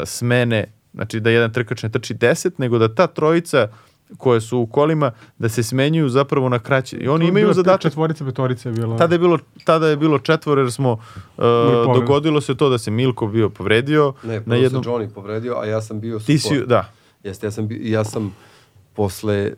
smene, 0.05 0.65
znači 0.93 1.19
da 1.19 1.29
jedan 1.29 1.53
trkač 1.53 1.83
ne 1.83 1.89
trči 1.89 2.13
10, 2.13 2.51
nego 2.57 2.77
da 2.77 2.95
ta 2.95 3.07
trojica 3.07 3.67
koje 4.17 4.41
su 4.41 4.57
u 4.57 4.65
kolima, 4.65 5.11
da 5.37 5.49
se 5.49 5.63
smenjuju 5.63 6.09
zapravo 6.09 6.49
na 6.49 6.59
kraće. 6.59 6.97
I 6.97 7.07
oni 7.07 7.27
imaju 7.27 7.53
zadatak 7.53 7.81
Četvorica, 7.81 8.25
petorica 8.25 8.69
je 8.69 8.73
bila. 8.73 8.97
Tada 8.97 9.15
je 9.15 9.19
bilo, 9.19 9.37
tada 9.63 9.87
je 9.87 9.97
bilo 9.97 10.19
četvoro 10.19 10.61
jer 10.61 10.71
smo, 10.71 10.91
uh, 10.91 11.43
dogodilo 11.95 12.41
se 12.41 12.55
to 12.55 12.69
da 12.69 12.77
se 12.77 12.91
Milko 12.91 13.27
bio 13.27 13.49
povredio. 13.49 14.13
Ne, 14.23 14.41
na 14.45 14.55
jednom, 14.55 14.83
se 14.83 14.89
Johnny 14.89 15.13
povredio, 15.13 15.55
a 15.57 15.65
ja 15.65 15.81
sam 15.81 15.99
bio 15.99 16.19
ti 16.19 16.39
si, 16.39 16.65
da, 16.65 16.91
Jeste, 17.23 17.47
ja 17.47 17.51
sam, 17.51 17.67
ja 17.71 18.03
sam 18.03 18.35
posle 18.93 19.35
e, 19.35 19.53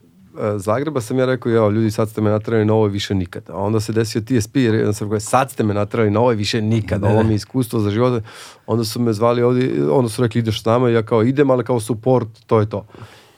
Zagreba 0.58 1.02
sam 1.02 1.20
ja 1.20 1.26
rekao, 1.26 1.52
ja, 1.52 1.70
ljudi, 1.70 1.92
sad 1.92 2.10
ste 2.10 2.22
me 2.22 2.30
natrali 2.30 2.66
na 2.66 2.74
ovo 2.74 2.86
više 2.86 3.16
nikad. 3.16 3.50
A 3.50 3.58
onda 3.58 3.80
se 3.80 3.94
desio 3.94 4.22
TSP, 4.22 4.56
jer 4.56 4.76
jedan 4.76 4.94
sam 4.94 5.08
rekao, 5.08 5.20
sad 5.20 5.52
ste 5.52 5.64
me 5.64 5.74
natrali 5.74 6.12
na 6.12 6.20
ovo 6.20 6.30
više 6.30 6.62
nikad. 6.62 7.04
Ovo 7.04 7.24
mi 7.24 7.30
je 7.30 7.36
iskustvo 7.36 7.80
za 7.80 7.90
život. 7.90 8.24
Onda 8.66 8.84
su 8.84 9.00
me 9.00 9.14
zvali 9.14 9.42
ovdje, 9.42 9.92
onda 9.92 10.10
su 10.10 10.22
rekli, 10.22 10.40
ideš 10.40 10.62
s 10.62 10.66
nama, 10.66 10.90
i 10.90 10.94
ja 10.94 11.04
kao, 11.04 11.24
idem, 11.24 11.50
ali 11.50 11.64
kao 11.64 11.80
support, 11.80 12.28
to 12.48 12.60
je 12.60 12.70
to. 12.70 12.86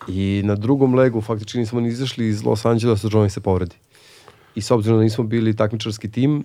I 0.08 0.42
na 0.46 0.56
drugom 0.56 0.96
legu, 0.96 1.22
faktički 1.22 1.58
nismo 1.58 1.82
ni 1.82 1.90
izašli 1.90 2.28
iz 2.28 2.44
Los 2.44 2.66
Angelesa, 2.66 3.08
Johnny 3.08 3.30
se 3.30 3.42
povredi. 3.42 3.76
I 4.56 4.62
s 4.62 4.72
obzirom 4.72 4.98
da 4.98 5.04
nismo 5.04 5.24
bili 5.24 5.56
takmičarski 5.56 6.12
tim, 6.12 6.44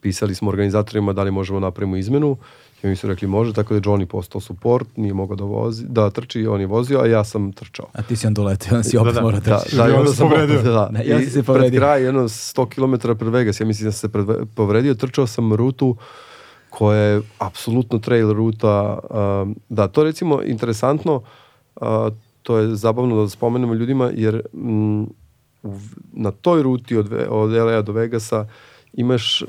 pisali 0.00 0.34
smo 0.34 0.48
organizatorima 0.48 1.12
da 1.12 1.22
li 1.22 1.30
možemo 1.30 1.60
napravimo 1.60 1.96
izmenu 1.96 2.36
i 2.82 2.86
oni 2.86 2.96
su 2.96 3.06
rekli 3.06 3.28
može, 3.28 3.52
tako 3.52 3.74
da 3.74 3.76
je 3.76 3.82
Johnny 3.82 4.04
postao 4.04 4.40
support, 4.40 4.96
nije 4.96 5.14
mogao 5.14 5.36
da, 5.36 5.44
vozi, 5.44 5.84
da 5.88 6.10
trči, 6.10 6.46
on 6.46 6.60
je 6.60 6.66
vozio, 6.66 7.00
a 7.00 7.06
ja 7.06 7.24
sam 7.24 7.52
trčao. 7.52 7.86
A 7.92 8.02
ti 8.02 8.16
si 8.16 8.26
onda 8.26 8.42
uletio, 8.42 8.70
onda 8.72 8.82
si 8.82 8.96
opet 8.96 9.14
da. 9.14 9.20
morao 9.20 9.40
Da, 9.40 9.58
trčiš. 9.58 9.76
da, 9.78 9.88
i 9.88 9.90
I 9.90 9.92
onda 9.92 10.12
sam 10.12 10.28
povredio. 10.28 10.62
Da, 10.62 10.88
Ne, 10.92 11.06
ja 11.06 11.18
I 11.18 11.22
sam 11.22 11.32
se 11.32 11.42
povredio. 11.42 11.70
Pred 11.70 11.80
kraj, 11.80 12.02
jedno 12.02 12.22
100 12.22 12.68
km 12.68 13.18
pred 13.18 13.32
Vegas, 13.32 13.60
ja 13.60 13.66
mislim 13.66 13.88
da 13.88 13.92
sam 13.92 14.00
se 14.00 14.12
pred, 14.12 14.26
povredio, 14.54 14.94
trčao 14.94 15.26
sam 15.26 15.52
rutu 15.52 15.96
koja 16.70 16.98
je 16.98 17.22
apsolutno 17.38 17.98
trail 17.98 18.32
ruta. 18.32 18.98
um, 19.42 19.56
da, 19.68 19.88
to 19.88 20.04
recimo 20.04 20.42
interesantno, 20.42 21.22
uh, 21.74 21.86
to 22.46 22.58
je 22.58 22.76
zabavno 22.76 23.16
da 23.22 23.28
spomenemo 23.28 23.74
ljudima, 23.74 24.10
jer 24.14 24.40
mm, 24.52 25.02
u- 25.02 25.08
na 26.12 26.30
toj 26.30 26.62
ruti 26.62 26.96
od, 26.96 27.12
od 27.28 27.50
LA 27.52 27.82
do 27.82 27.92
Vegasa 27.92 28.46
imaš 28.92 29.42
uh, 29.42 29.48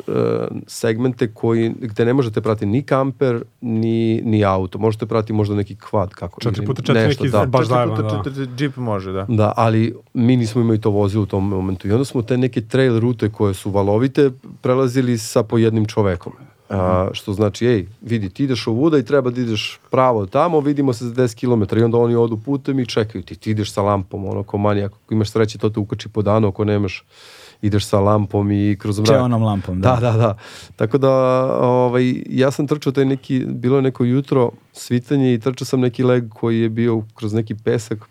segmente 0.68 1.34
koji, 1.34 1.74
gde 1.80 2.06
ne 2.06 2.14
možete 2.14 2.42
pratiti 2.42 2.66
ni 2.66 2.82
kamper, 2.84 3.44
ni, 3.62 4.22
ni 4.22 4.46
auto. 4.46 4.80
Možete 4.80 5.06
pratiti 5.06 5.34
možda 5.34 5.56
neki 5.56 5.76
kvad. 5.76 6.10
Kako, 6.14 6.42
Četiri 6.42 6.60
ili 6.60 6.66
puta 6.66 6.82
četiri 6.82 7.04
nešto, 7.04 7.24
neki 7.24 7.32
da. 7.32 7.46
baš 7.46 7.62
četiri 7.62 7.76
zajeban, 7.76 7.96
puta 7.96 8.18
da. 8.18 8.24
četiri 8.24 8.48
džip 8.58 8.76
može, 8.78 9.12
da. 9.12 9.26
Da, 9.30 9.54
ali 9.56 9.96
mi 10.14 10.38
nismo 10.38 10.62
imali 10.62 10.82
to 10.82 10.90
vozilo 10.90 11.24
u 11.24 11.26
tom 11.26 11.48
momentu. 11.50 11.88
I 11.88 11.92
onda 11.92 12.06
smo 12.06 12.22
te 12.22 12.38
neke 12.38 12.62
trail 12.62 13.00
rute 13.00 13.30
koje 13.30 13.54
su 13.54 13.72
valovite 13.72 14.32
prelazili 14.62 15.18
sa 15.18 15.44
po 15.44 15.58
jednim 15.58 15.86
čovekom. 15.86 16.34
A, 16.70 17.10
što 17.14 17.34
znači, 17.34 17.68
ej, 17.68 17.88
vidi, 18.02 18.30
ti 18.30 18.44
ideš 18.44 18.68
ovuda 18.68 18.98
i 18.98 19.06
treba 19.06 19.30
da 19.30 19.42
ideš 19.42 19.80
pravo 19.92 20.26
tamo, 20.26 20.60
vidimo 20.60 20.94
se 20.94 21.06
za 21.06 21.14
10 21.14 21.40
km 21.40 21.80
i 21.80 21.84
onda 21.84 21.98
oni 21.98 22.16
odu 22.16 22.38
putem 22.38 22.80
i 22.80 22.86
čekaju 22.86 23.24
ti, 23.24 23.36
ti 23.36 23.52
ideš 23.52 23.72
sa 23.72 23.82
lampom, 23.82 24.26
ono, 24.26 24.44
ko 24.44 24.58
manijak, 24.58 24.92
ako 25.04 25.14
imaš 25.14 25.32
sreće, 25.32 25.58
to 25.58 25.70
te 25.70 25.80
ukači 25.80 26.10
po 26.10 26.22
danu, 26.22 26.48
ako 26.48 26.66
nemaš, 26.66 27.04
ideš 27.62 27.86
sa 27.86 28.00
lampom 28.00 28.52
i 28.52 28.76
kroz 28.80 29.00
mrak. 29.00 29.16
Čeonom 29.18 29.44
lampom, 29.44 29.82
da. 29.82 29.96
Da, 29.96 30.12
da, 30.12 30.18
da. 30.18 30.38
Tako 30.76 30.98
da, 30.98 31.12
ovaj, 31.62 32.24
ja 32.30 32.52
sam 32.52 32.68
trčao 32.68 32.94
taj 32.94 33.06
neki, 33.06 33.46
bilo 33.48 33.76
je 33.76 33.82
neko 33.82 34.04
jutro 34.04 34.52
svitanje 34.74 35.34
i 35.34 35.40
trčao 35.40 35.66
sam 35.66 35.80
neki 35.80 36.04
leg 36.04 36.30
koji 36.30 36.60
je 36.60 36.70
bio 36.70 37.04
kroz 37.16 37.34
neki 37.34 37.56
pesak 37.56 38.10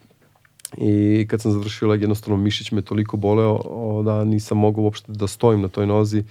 i 0.78 1.26
kad 1.30 1.40
sam 1.40 1.52
završio 1.52 1.88
leg, 1.88 2.00
jednostavno 2.00 2.36
mišić 2.36 2.72
me 2.72 2.82
toliko 2.82 3.16
boleo 3.16 3.60
o, 3.64 4.02
da 4.02 4.24
nisam 4.24 4.58
mogao 4.58 4.84
uopšte 4.84 5.12
da 5.12 5.26
stojim 5.26 5.60
na 5.60 5.68
toj 5.68 5.86
nozi, 5.86 6.24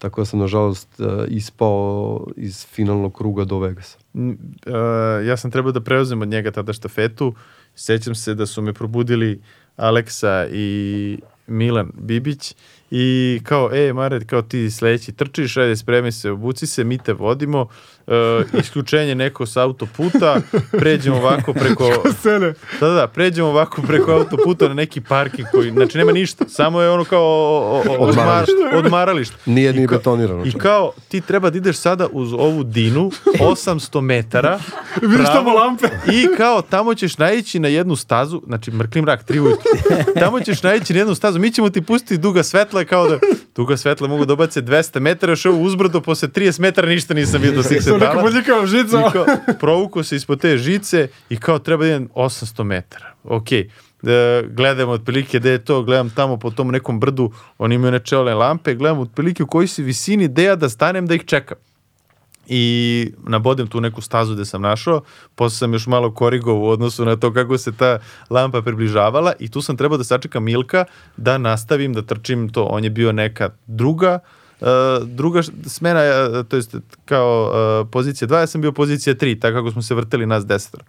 tako 0.00 0.20
da 0.20 0.24
sam 0.24 0.38
nažalost 0.38 1.00
e, 1.00 1.04
ispao 1.28 2.26
iz 2.36 2.66
finalnog 2.66 3.14
kruga 3.14 3.44
do 3.44 3.58
Vegasa. 3.58 3.98
E, 4.14 5.26
ja 5.26 5.36
sam 5.36 5.50
trebao 5.50 5.72
da 5.72 5.80
preuzem 5.80 6.22
od 6.22 6.28
njega 6.28 6.50
tada 6.50 6.72
štafetu. 6.72 7.34
Sećam 7.74 8.14
se 8.14 8.34
da 8.34 8.46
su 8.46 8.62
me 8.62 8.72
probudili 8.72 9.40
Aleksa 9.76 10.46
i 10.52 11.18
Milan 11.46 11.90
Bibić 11.94 12.54
i 12.90 13.40
kao, 13.44 13.70
e, 13.72 13.92
Mare, 13.92 14.20
kao 14.24 14.42
ti 14.42 14.70
sledeći 14.70 15.12
trčiš, 15.12 15.56
ajde, 15.56 15.76
spremi 15.76 16.12
se, 16.12 16.30
obuci 16.30 16.66
se, 16.66 16.84
mi 16.84 16.98
te 16.98 17.12
vodimo, 17.12 17.68
e, 18.10 18.58
isključenje 18.58 19.14
neko 19.14 19.46
sa 19.46 19.62
autoputa, 19.62 20.40
pređemo 20.70 21.16
ovako 21.16 21.52
preko... 21.52 21.90
Da, 22.80 22.88
da, 22.88 22.94
da, 22.94 23.06
pređemo 23.06 23.48
ovako 23.48 23.82
preko 23.82 24.12
autoputa 24.12 24.68
na 24.68 24.74
neki 24.74 25.00
parking 25.00 25.48
koji, 25.52 25.70
znači 25.70 25.98
nema 25.98 26.12
ništa, 26.12 26.44
samo 26.48 26.80
je 26.80 26.90
ono 26.90 27.04
kao 27.04 27.22
o, 27.22 27.60
o, 27.76 27.82
o, 27.88 27.96
odmar, 27.98 28.44
odmaralište. 28.74 29.36
Nije 29.46 29.72
ni 29.72 29.86
betonirano. 29.86 30.44
I 30.44 30.52
kao, 30.52 30.92
ti 31.08 31.20
treba 31.20 31.50
da 31.50 31.58
ideš 31.58 31.76
sada 31.76 32.06
uz 32.12 32.32
ovu 32.32 32.64
dinu, 32.64 33.10
800 33.40 34.00
metara, 34.00 34.58
Vidiš 35.02 35.16
pravo, 35.16 35.34
tamo 35.34 35.50
lampe. 35.50 35.86
I 36.12 36.26
kao, 36.36 36.62
tamo 36.62 36.94
ćeš 36.94 37.18
naići 37.18 37.58
na 37.58 37.68
jednu 37.68 37.96
stazu, 37.96 38.42
znači 38.46 38.70
mrkli 38.70 39.02
mrak, 39.02 39.24
tri 39.24 39.40
ujutru, 39.40 39.70
tamo 40.20 40.40
ćeš 40.40 40.62
naići 40.62 40.92
na 40.92 40.98
jednu 40.98 41.14
stazu, 41.14 41.38
mi 41.38 41.50
ćemo 41.50 41.70
ti 41.70 41.82
pustiti 41.82 42.18
duga 42.18 42.42
svetla, 42.42 42.84
kao 42.84 43.08
da 43.08 43.18
duga 43.56 43.76
svetla 43.76 44.08
mogu 44.08 44.24
da 44.24 44.32
obace 44.32 44.62
200 44.62 45.00
metara, 45.00 45.32
još 45.32 45.46
ovo 45.46 45.58
uzbrdo, 45.58 46.00
posle 46.00 46.28
30 46.28 46.60
metara 46.60 46.88
ništa 46.88 47.14
nisam 47.14 47.42
vidio 47.42 47.62
svih 47.62 47.84
To 47.84 47.98
neka 48.00 48.22
bodljikava 48.22 48.66
žica. 48.66 49.00
I 49.00 49.12
kao, 49.12 49.26
provuko 49.60 50.02
se 50.02 50.16
ispod 50.16 50.40
te 50.40 50.58
žice 50.58 51.08
i 51.30 51.36
kao 51.36 51.58
treba 51.58 51.84
da 51.84 51.90
idem 51.90 52.08
800 52.14 52.64
metara. 52.64 53.14
Ok, 53.24 53.48
da 54.02 54.42
gledamo 54.42 54.92
otprilike 54.92 55.38
gde 55.38 55.50
je 55.50 55.64
to, 55.64 55.82
gledam 55.82 56.10
tamo 56.10 56.36
po 56.36 56.50
tom 56.50 56.68
nekom 56.70 57.00
brdu, 57.00 57.32
oni 57.58 57.74
imaju 57.74 57.92
nečele 57.92 58.34
lampe, 58.34 58.74
gledam 58.74 58.98
otprilike 58.98 59.42
u 59.42 59.46
kojoj 59.46 59.68
si 59.68 59.82
visini, 59.82 60.28
gde 60.28 60.42
ja 60.42 60.56
da 60.56 60.68
stanem 60.68 61.06
da 61.06 61.14
ih 61.14 61.24
čekam. 61.24 61.58
I 62.46 63.12
nabodem 63.28 63.66
tu 63.66 63.80
neku 63.80 64.00
stazu 64.00 64.34
gde 64.34 64.44
sam 64.44 64.62
našao, 64.62 65.02
posle 65.34 65.56
sam 65.58 65.72
još 65.72 65.86
malo 65.86 66.14
korigovao 66.14 66.60
u 66.60 66.68
odnosu 66.68 67.04
na 67.04 67.16
to 67.16 67.32
kako 67.32 67.58
se 67.58 67.72
ta 67.72 67.98
lampa 68.30 68.62
približavala 68.62 69.32
i 69.38 69.50
tu 69.50 69.62
sam 69.62 69.76
trebao 69.76 69.98
da 69.98 70.04
sačekam 70.04 70.44
Milka 70.44 70.84
da 71.16 71.38
nastavim 71.38 71.92
da 71.92 72.02
trčim 72.02 72.48
to. 72.48 72.64
On 72.64 72.84
je 72.84 72.90
bio 72.90 73.12
neka 73.12 73.50
druga 73.66 74.18
Uh, 74.18 74.39
druga 75.04 75.38
š- 75.40 75.50
smena, 75.66 76.00
uh, 76.30 76.46
to 76.46 76.56
jest 76.56 76.74
kao 77.04 77.52
uh, 77.82 77.88
pozicija 77.90 78.28
2, 78.28 78.36
ja 78.36 78.46
sam 78.46 78.60
bio 78.60 78.72
pozicija 78.72 79.14
3, 79.14 79.40
tako 79.40 79.54
kako 79.54 79.70
smo 79.70 79.82
se 79.82 79.94
vrteli 79.94 80.26
nas 80.26 80.46
desetor. 80.46 80.82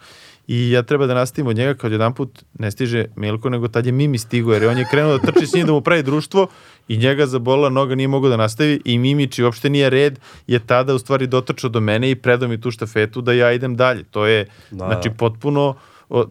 I 0.48 0.72
ja 0.72 0.84
treba 0.84 1.08
da 1.08 1.14
nastavim 1.14 1.48
od 1.48 1.56
njega 1.56 1.74
kad 1.74 1.92
jedan 1.92 2.14
put 2.14 2.30
ne 2.54 2.72
stiže 2.72 3.06
Milko, 3.16 3.50
nego 3.50 3.68
tad 3.68 3.86
je 3.86 3.92
Mimi 3.92 4.18
stigo, 4.18 4.54
jer 4.54 4.64
je 4.64 4.70
on 4.70 4.78
je 4.78 4.88
krenuo 4.92 5.18
da 5.18 5.32
trči 5.32 5.48
s 5.48 5.54
njim 5.54 5.66
da 5.66 5.74
mu 5.74 5.82
pravi 5.82 6.04
društvo 6.04 6.48
i 6.88 6.98
njega 6.98 7.26
zabolila 7.26 7.70
noga, 7.70 7.96
nije 7.96 8.08
mogao 8.08 8.30
da 8.30 8.38
nastavi 8.38 8.82
i 8.86 8.98
Mimi, 8.98 9.28
čiji 9.28 9.46
uopšte 9.46 9.70
nije 9.70 9.90
red, 9.90 10.20
je 10.48 10.60
tada 10.60 10.94
u 10.94 11.00
stvari 11.00 11.28
dotrčao 11.28 11.70
do 11.70 11.80
mene 11.80 12.12
i 12.12 12.16
predao 12.16 12.50
mi 12.50 12.62
tu 12.62 12.72
štafetu 12.72 13.22
da 13.22 13.34
ja 13.34 13.52
idem 13.52 13.76
dalje. 13.76 14.04
To 14.04 14.26
je, 14.26 14.46
Da. 14.72 14.86
znači, 14.86 15.10
potpuno 15.10 15.76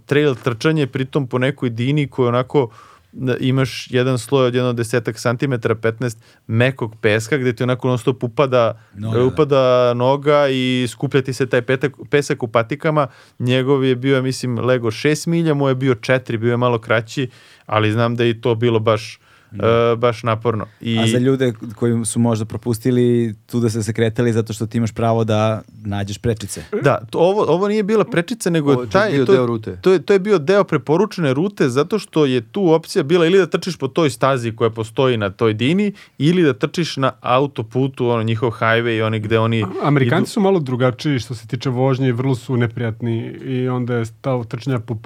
trail 0.07 0.35
trčanje, 0.35 0.87
pritom 0.87 1.27
po 1.27 1.39
nekoj 1.39 1.71
dini 1.71 2.09
koja 2.09 2.29
onako 2.29 2.61
da 2.61 2.90
imaš 3.41 3.91
jedan 3.91 4.18
sloj 4.18 4.47
od 4.47 4.55
jedno 4.55 4.73
desetak 4.73 5.18
santimetara, 5.18 5.75
15 5.75 6.17
mekog 6.47 6.97
peska 7.01 7.36
gde 7.36 7.52
ti 7.52 7.62
onako 7.62 7.89
non 7.89 7.99
stop 7.99 8.25
upada, 8.25 8.81
Noga, 8.94 9.18
da. 9.18 9.25
upada 9.25 9.94
noga 9.94 10.49
i 10.49 10.86
skuplja 10.89 11.23
ti 11.23 11.33
se 11.33 11.47
taj 11.47 11.62
petak, 11.62 11.93
pesak 12.10 12.43
u 12.43 12.49
patikama. 12.49 13.07
Njegov 13.39 13.85
je 13.85 13.97
bio, 13.97 14.23
mislim, 14.23 14.59
lego 14.59 14.91
6 14.91 15.28
milja, 15.28 15.55
moj 15.55 15.70
je 15.70 15.75
bio 15.75 15.94
4, 15.94 16.39
bio 16.39 16.51
je 16.51 16.57
malo 16.57 16.78
kraći, 16.78 17.28
ali 17.67 17.93
znam 17.93 18.17
da 18.17 18.25
je 18.25 18.31
i 18.31 18.41
to 18.41 18.55
bilo 18.55 18.78
baš, 18.78 19.20
e, 19.53 19.97
baš 19.97 20.23
naporno. 20.23 20.67
I, 20.81 20.99
A 20.99 21.07
za 21.07 21.19
ljude 21.19 21.53
koji 21.75 22.05
su 22.05 22.20
možda 22.20 22.45
propustili 22.45 23.35
tu 23.47 23.61
da 23.61 23.70
se 23.70 23.83
se 23.83 23.93
kretali 23.93 24.33
zato 24.33 24.53
što 24.53 24.67
ti 24.67 24.79
imaš 24.79 24.93
pravo 24.93 25.25
da 25.25 25.62
nađeš 25.85 26.19
prečice. 26.19 26.65
Da, 26.83 27.01
to, 27.11 27.19
ovo, 27.19 27.45
ovo 27.49 27.69
nije 27.69 27.83
bila 27.83 28.05
prečica, 28.05 28.51
nego 28.51 28.73
Ovo 28.73 28.87
taj, 28.87 29.11
bio 29.11 29.27
to, 29.27 29.33
deo 29.33 29.47
rute. 29.47 29.77
To 29.83 29.93
je, 29.93 30.03
to 30.03 30.12
je 30.12 30.19
bio 30.19 30.39
deo 30.39 30.65
preporučene 30.65 31.35
rute 31.35 31.69
zato 31.69 31.99
što 31.99 32.27
je 32.27 32.41
tu 32.41 32.73
opcija 32.73 33.03
bila 33.03 33.27
ili 33.27 33.39
da 33.39 33.47
trčiš 33.47 33.77
po 33.77 33.89
toj 33.89 34.11
stazi 34.11 34.53
koja 34.57 34.70
postoji 34.70 35.17
na 35.17 35.31
toj 35.31 35.55
dini 35.55 35.93
ili 36.19 36.43
da 36.43 36.53
trčiš 36.53 36.97
na 36.97 37.12
autoputu, 37.20 38.09
ono 38.09 38.23
njihov 38.23 38.51
highway 38.51 38.97
i 38.99 39.03
oni 39.03 39.20
gde 39.20 39.39
oni 39.39 39.65
Amerikanci 39.83 40.33
su 40.33 40.41
malo 40.41 40.61
drugačiji 40.61 41.19
što 41.19 41.35
se 41.35 41.47
tiče 41.47 41.70
vožnje 41.70 42.09
i 42.09 42.12
vrlo 42.12 42.35
su 42.35 42.57
neprijatni 42.57 43.19
i 43.45 43.69
onda 43.69 43.95
je 43.95 44.05
stav 44.07 44.45
trčanja 44.45 44.79
po, 44.79 44.97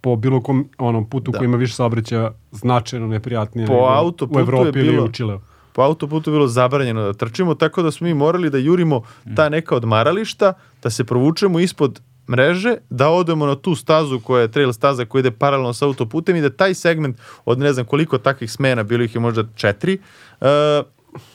po 0.00 0.16
bilo 0.16 0.42
kom 0.42 0.68
onom 0.78 1.08
putu 1.08 1.32
koji 1.32 1.46
ima 1.46 1.56
više 1.56 1.74
saobraćaja 1.74 2.32
značajno 2.52 3.06
neprijatnije 3.06 3.66
Po 3.66 3.72
nego 3.72 3.86
u 4.26 4.38
je 4.38 4.42
Evropi 4.42 4.78
ili 4.78 4.90
bilo- 4.90 5.04
u 5.04 5.12
Čileu. 5.12 5.40
po 5.72 5.82
autoputu 5.82 6.30
bilo 6.30 6.46
zabranjeno 6.48 7.02
da 7.02 7.12
trčimo, 7.12 7.54
tako 7.54 7.82
da 7.82 7.90
smo 7.90 8.06
mi 8.06 8.14
morali 8.14 8.50
da 8.50 8.58
jurimo 8.58 9.02
ta 9.36 9.48
neka 9.48 9.76
odmarališta, 9.76 10.52
da 10.82 10.90
se 10.90 11.04
provučemo 11.04 11.60
ispod 11.60 12.00
mreže, 12.28 12.76
da 12.90 13.08
odemo 13.08 13.46
na 13.46 13.54
tu 13.54 13.74
stazu 13.74 14.20
koja 14.20 14.42
je 14.42 14.50
trail 14.50 14.72
staza 14.72 15.04
koja 15.04 15.20
ide 15.20 15.30
paralelno 15.30 15.72
sa 15.72 15.86
autoputem 15.86 16.36
i 16.36 16.40
da 16.40 16.50
taj 16.50 16.74
segment 16.74 17.16
od 17.44 17.58
ne 17.58 17.72
znam 17.72 17.86
koliko 17.86 18.18
takvih 18.18 18.52
smena, 18.52 18.82
bilo 18.82 19.04
ih 19.04 19.14
je 19.14 19.20
možda 19.20 19.44
četiri, 19.56 19.98
uh, 20.40 20.46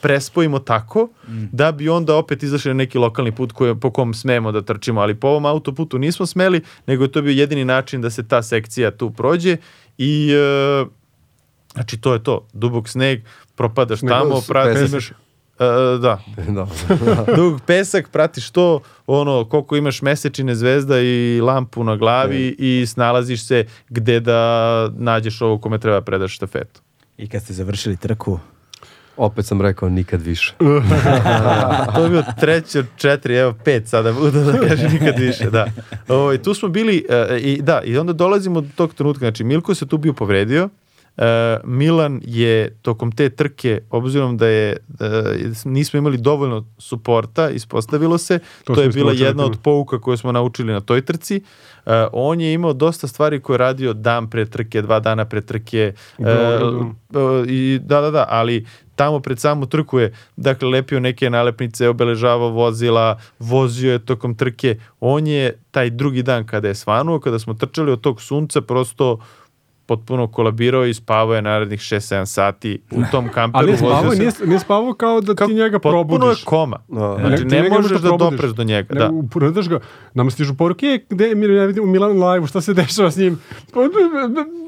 prespojimo 0.02 0.60
tako 0.60 1.10
da 1.52 1.72
bi 1.72 1.90
onda 1.90 2.16
opet 2.16 2.44
izašli 2.44 2.69
na 2.69 2.76
neki 2.76 2.98
lokalni 2.98 3.32
put 3.32 3.52
koje, 3.52 3.76
po 3.76 3.92
kom 3.92 4.14
smemo 4.14 4.52
da 4.52 4.61
trčimo, 4.61 5.02
ali 5.02 5.16
po 5.16 5.27
ovom 5.27 5.45
autoputu 5.45 5.98
nismo 5.98 6.26
smeli, 6.26 6.61
nego 6.88 7.03
je 7.03 7.11
to 7.11 7.22
bio 7.22 7.32
jedini 7.32 7.66
način 7.66 8.02
da 8.02 8.10
se 8.10 8.27
ta 8.27 8.42
sekcija 8.44 8.92
tu 8.92 9.10
prođe 9.10 9.58
i 9.98 10.32
uh, 10.82 10.88
Znači, 11.76 11.98
to 11.98 12.14
je 12.14 12.24
to. 12.24 12.48
Dubok 12.54 12.90
sneg, 12.90 13.22
propadaš 13.56 14.02
Nego 14.02 14.16
tamo, 14.16 14.42
pratiš... 14.48 14.74
pesak. 14.74 14.92
Imaš, 14.92 15.10
e, 15.10 15.98
da, 16.00 16.20
da. 16.56 16.68
dug 17.36 17.62
pesak, 17.68 18.10
pratiš 18.10 18.50
to, 18.50 18.80
ono, 19.08 19.45
koliko 19.45 19.76
imaš 19.76 20.02
mesečine 20.02 20.56
zvezda 20.56 21.00
i 21.00 21.42
lampu 21.42 21.84
na 21.84 21.95
glavi 21.95 22.56
i 22.60 22.86
snalaziš 22.88 23.45
se 23.45 23.66
gde 23.90 24.20
da 24.20 24.90
nađeš 24.98 25.42
ovo 25.42 25.58
kome 25.58 25.80
treba 25.80 26.02
predaš 26.02 26.36
štafetu. 26.36 26.82
I 27.18 27.30
kad 27.30 27.44
ste 27.44 27.54
završili 27.54 27.98
trku, 27.98 28.40
Opet 29.18 29.45
sam 29.45 29.62
rekao 29.62 29.90
nikad 29.90 30.22
više. 30.22 30.54
to 31.95 32.04
je 32.04 32.10
bio 32.10 32.24
treći 32.40 32.80
od 32.80 32.86
četiri, 32.95 33.36
evo 33.36 33.54
pet 33.64 33.88
sada 33.88 34.14
budu 34.14 34.44
da 34.44 34.68
kažem 34.68 34.92
nikad 34.92 35.20
više, 35.20 35.50
da. 35.50 35.68
O, 36.08 36.34
i 36.34 36.38
tu 36.38 36.54
smo 36.54 36.70
bili, 36.70 37.06
e, 37.10 37.38
i 37.40 37.62
da, 37.62 37.82
i 37.82 37.98
onda 37.98 38.14
dolazimo 38.14 38.62
do 38.62 38.68
tog 38.76 38.94
trenutka, 38.94 39.20
znači 39.20 39.44
Milko 39.44 39.76
se 39.76 39.88
tu 39.88 39.98
bio 39.98 40.14
povredio, 40.14 40.70
Milan 41.64 42.22
je 42.24 42.77
tokom 42.82 43.11
te 43.11 43.30
trke, 43.30 43.82
obzirom 43.90 44.38
da 44.38 44.48
je 44.48 44.72
e, 44.72 44.77
nismo 45.66 45.98
imali 45.98 46.18
dovoljno 46.18 46.66
suporta, 46.77 47.50
ispostavilo 47.50 48.18
se, 48.18 48.40
to, 48.64 48.76
To 48.76 48.82
je 48.82 48.90
bila 48.90 49.14
jedna 49.14 49.45
od 49.45 49.58
pouka 49.64 50.02
koje 50.02 50.18
smo 50.18 50.32
naučili 50.32 50.74
na 50.74 50.82
toj 50.82 51.02
trci. 51.02 51.35
E, 51.35 51.42
on 52.14 52.42
je 52.42 52.53
imao 52.53 52.74
dosta 52.74 53.08
stvari 53.08 53.40
koje 53.40 53.53
je 53.53 53.58
radio 53.58 53.94
dan 53.94 54.30
pre 54.30 54.45
trke, 54.45 54.82
dva 54.82 55.00
dana 55.00 55.26
pre 55.26 55.42
trke. 55.42 55.94
U 56.18 56.24
Beogradu. 56.24 56.95
E, 57.14 57.45
i 57.48 57.80
da, 57.84 58.02
da, 58.02 58.11
da, 58.11 58.26
ali 58.30 58.66
tamo 58.95 59.19
pred 59.19 59.40
samu 59.40 59.66
trku 59.66 60.00
je, 60.00 60.14
dakle, 60.35 60.69
lepio 60.69 61.00
neke 61.00 61.30
nalepnice, 61.30 61.90
obeležavao 61.90 62.50
vozila, 62.50 63.19
vozio 63.40 63.92
je 63.92 64.06
tokom 64.06 64.35
trke. 64.35 64.77
On 65.00 65.27
je 65.27 65.60
taj 65.72 65.90
drugi 65.90 66.24
dan 66.24 66.45
kada 66.45 66.68
je 66.68 66.76
svanuo, 66.76 67.19
kada 67.19 67.40
smo 67.40 67.53
trčali 67.53 67.92
od 67.92 68.02
tog 68.02 68.22
sunca, 68.22 68.61
prosto 68.61 69.19
potpuno 69.85 70.27
kolabirao 70.27 70.85
i 70.85 70.93
spavao 70.93 71.35
je 71.35 71.41
narednih 71.41 71.80
6-7 71.80 72.25
sati 72.25 72.81
u 72.91 73.01
tom 73.11 73.30
kamperu. 73.30 73.64
Ali 73.64 73.77
spavao, 73.77 74.11
se- 74.11 74.17
nije, 74.17 74.31
nije 74.45 74.59
spavao 74.59 74.93
kao 74.93 75.22
da 75.22 75.35
ti 75.38 75.53
njega 75.53 75.80
Potpuno 75.80 75.99
je 75.99 76.07
probudiš. 76.07 76.43
koma. 76.43 76.80
Da. 76.88 77.17
Znači, 77.19 77.45
ne 77.45 77.61
njega 77.61 77.75
možeš 77.75 77.91
da 77.91 77.99
probudiš. 77.99 78.30
dopreš 78.31 78.51
do 78.51 78.64
njega. 78.64 78.93
Ne, 78.93 78.99
Da. 78.99 79.09
uporedaš 79.09 79.69
ga, 79.69 79.80
nama 80.14 80.31
stižu 80.31 80.55
poruke, 80.55 80.85
"E, 80.88 81.05
gde 81.09 81.27
ne 81.27 81.67
vidim 81.67 81.83
u 81.83 81.88
Milan 81.88 82.11
live 82.23 82.47
šta 82.47 82.61
se 82.61 82.73
dešava 82.73 83.11
s 83.11 83.17
njim? 83.17 83.39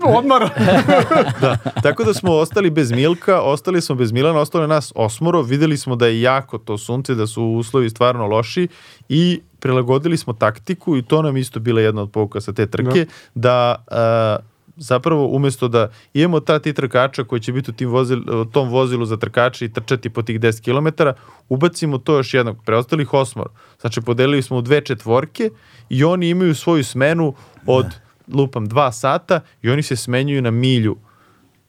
Odmara. 0.08 0.50
da. 1.42 1.58
Tako 1.84 2.04
da 2.04 2.14
smo 2.14 2.32
ostali 2.34 2.70
bez 2.70 2.92
Milka, 2.92 3.42
ostali 3.42 3.82
smo 3.82 3.96
bez 3.96 4.12
Milana, 4.12 4.40
ostalo 4.40 4.64
je 4.64 4.68
nas 4.68 4.94
osmoro, 4.96 5.42
videli 5.42 5.78
smo 5.78 5.96
da 5.96 6.08
je 6.08 6.22
jako 6.22 6.58
to 6.58 6.78
sunce, 6.78 7.16
da 7.16 7.28
su 7.28 7.44
uslovi 7.44 7.90
stvarno 7.90 8.28
loši 8.28 8.68
i 9.10 9.42
prilagodili 9.60 10.18
smo 10.18 10.34
taktiku 10.34 10.98
i 10.98 11.02
to 11.02 11.22
nam 11.22 11.38
isto 11.38 11.60
bila 11.60 11.82
jedna 11.82 12.02
od 12.02 12.12
pouka 12.12 12.42
sa 12.42 12.54
te 12.54 12.66
trke, 12.68 13.06
da 13.36 13.76
a, 13.88 14.38
zapravo 14.78 15.28
umesto 15.28 15.68
da 15.68 15.92
imamo 16.14 16.40
ta 16.40 16.60
ti 16.60 16.74
trkača 16.74 17.24
koji 17.24 17.42
će 17.42 17.54
biti 17.54 17.72
u 17.72 17.74
tim 17.74 17.90
vozil, 17.90 18.22
tom 18.52 18.70
vozilu 18.70 19.06
za 19.06 19.18
trkače 19.18 19.66
i 19.66 19.74
trčati 19.74 20.10
po 20.10 20.22
tih 20.22 20.40
10 20.40 20.64
km, 20.64 21.04
ubacimo 21.50 21.98
to 21.98 22.18
još 22.18 22.34
jednog, 22.34 22.58
preostalih 22.66 23.14
osmor. 23.14 23.50
Znači, 23.82 24.02
podelili 24.02 24.42
smo 24.42 24.58
u 24.58 24.62
dve 24.62 24.82
četvorke 24.82 25.50
i 25.90 26.04
oni 26.04 26.30
imaju 26.30 26.56
svoju 26.56 26.84
smenu 26.84 27.34
od, 27.66 27.86
lupam, 28.34 28.68
dva 28.68 28.92
sata 28.92 29.40
i 29.62 29.70
oni 29.70 29.84
se 29.84 29.96
smenjuju 29.96 30.42
na 30.42 30.52
milju 30.52 30.98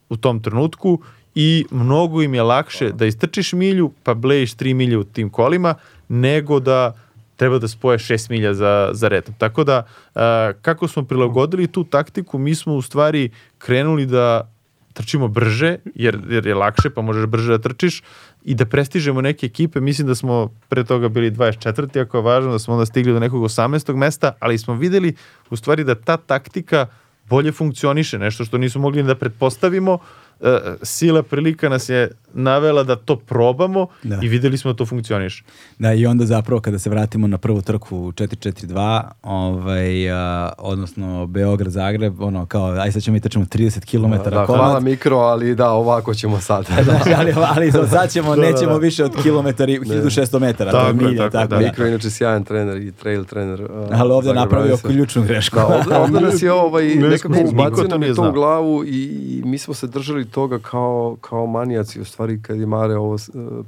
u 0.09 0.17
tom 0.17 0.41
trenutku 0.41 0.99
i 1.35 1.65
mnogo 1.71 2.21
im 2.21 2.33
je 2.33 2.43
lakše 2.43 2.91
da 2.91 3.05
istrčiš 3.05 3.53
milju 3.53 3.91
pa 4.03 4.13
blejiš 4.13 4.55
3 4.55 4.73
milje 4.73 4.97
u 4.97 5.03
tim 5.03 5.29
kolima 5.29 5.75
nego 6.07 6.59
da 6.59 6.97
treba 7.39 7.59
da 7.59 7.67
spoje 7.67 7.97
6 7.97 8.29
milja 8.29 8.53
za, 8.53 8.89
za 8.93 9.07
redom. 9.07 9.33
Tako 9.37 9.63
da, 9.63 9.83
a, 10.15 10.51
kako 10.61 10.87
smo 10.87 11.03
prilagodili 11.03 11.67
tu 11.67 11.83
taktiku, 11.83 12.37
mi 12.37 12.55
smo 12.55 12.75
u 12.75 12.81
stvari 12.81 13.29
krenuli 13.57 14.05
da 14.05 14.51
trčimo 14.93 15.27
brže, 15.27 15.77
jer, 15.95 16.19
jer 16.29 16.47
je 16.47 16.55
lakše, 16.55 16.89
pa 16.89 17.01
možeš 17.01 17.25
brže 17.25 17.55
da 17.55 17.63
trčiš 17.63 18.01
i 18.43 18.55
da 18.55 18.65
prestižemo 18.65 19.21
neke 19.21 19.45
ekipe. 19.45 19.79
Mislim 19.79 20.07
da 20.07 20.15
smo 20.15 20.49
pre 20.69 20.83
toga 20.83 21.07
bili 21.07 21.31
24. 21.31 22.01
ako 22.01 22.17
je 22.17 22.23
važno, 22.23 22.51
da 22.51 22.59
smo 22.59 22.73
onda 22.73 22.85
stigli 22.85 23.13
do 23.13 23.19
nekog 23.19 23.43
18. 23.43 23.95
mesta, 23.95 24.33
ali 24.39 24.57
smo 24.57 24.75
videli 24.75 25.15
u 25.49 25.55
stvari 25.55 25.83
da 25.83 25.95
ta 25.95 26.17
taktika 26.17 26.87
bolje 27.29 27.51
funkcioniše, 27.51 28.19
nešto 28.19 28.45
što 28.45 28.57
nismo 28.57 28.81
mogli 28.81 29.03
da 29.03 29.15
pretpostavimo. 29.15 29.99
E, 30.41 30.59
sila 30.83 31.23
prilika 31.23 31.69
nas 31.69 31.89
je 31.89 32.11
navela 32.33 32.83
da 32.83 32.95
to 32.95 33.15
probamo 33.15 33.87
Da. 34.03 34.19
i 34.23 34.27
videli 34.27 34.57
smo 34.57 34.73
da 34.73 34.77
to 34.77 34.85
funkcioniše. 34.85 35.43
Da, 35.79 35.93
i 35.93 36.05
onda 36.05 36.25
zapravo 36.25 36.61
kada 36.61 36.79
se 36.79 36.89
vratimo 36.89 37.27
na 37.27 37.37
prvu 37.37 37.61
trku 37.61 37.97
u 37.97 38.11
4-4-2, 38.11 39.01
ovaj, 39.23 40.11
a, 40.11 40.49
odnosno 40.57 41.25
Beograd-Zagreb, 41.25 42.21
ono 42.21 42.45
kao, 42.45 42.71
aj 42.71 42.91
sad 42.91 43.01
ćemo 43.01 43.13
mi 43.13 43.19
trčimo 43.19 43.45
30 43.45 43.85
km 43.85 44.29
Da, 44.29 44.45
hvala 44.45 44.79
mikro, 44.79 45.17
ali 45.17 45.55
da, 45.55 45.71
ovako 45.71 46.13
ćemo 46.13 46.39
sad. 46.39 46.65
ali, 47.19 47.33
ali 47.55 47.71
za 47.71 47.87
sad 47.87 48.11
ćemo, 48.11 48.35
nećemo 48.51 48.77
više 48.77 49.03
od 49.05 49.21
kilometari, 49.23 49.79
1600 49.79 50.39
metara, 50.39 50.71
to 50.71 50.77
je 50.77 50.83
Tako 50.83 51.03
je, 51.03 51.07
milja, 51.07 51.17
tako 51.17 51.31
tako, 51.31 51.47
da. 51.47 51.57
da. 51.57 51.65
Mikro 51.65 51.85
je 51.85 51.89
inače 51.89 52.09
sjajan 52.09 52.43
trener 52.43 52.77
i 52.77 52.91
trail 52.91 53.23
trener. 53.25 53.61
uh, 53.61 53.69
Ali 53.91 54.09
Zagreb 54.23 54.35
napravio 54.35 54.67
Ranisa. 54.67 54.87
ključnu 54.87 55.23
grešku. 55.23 55.55
Da, 55.55 55.65
ovdje, 55.67 55.97
ovdje 55.97 56.21
nas 56.31 56.41
je 56.41 56.51
ovaj, 56.51 56.85
Ne 56.95 57.09
nekako 57.09 57.33
ubacio 57.47 57.87
nam 57.87 58.15
to 58.15 58.29
u 58.29 58.31
glavu 58.31 58.83
i, 58.85 58.89
i 58.89 59.41
mi 59.45 59.57
smo 59.57 59.73
se 59.73 59.87
držali 59.87 60.25
toga 60.25 60.59
kao, 60.59 61.17
kao 61.21 61.45
manijaci. 61.45 62.01
U 62.01 62.05
stvari, 62.05 62.18
kad 62.37 62.59
je 62.59 62.65
Mare 62.65 62.95
ovo 62.95 63.13
uh, 63.13 63.19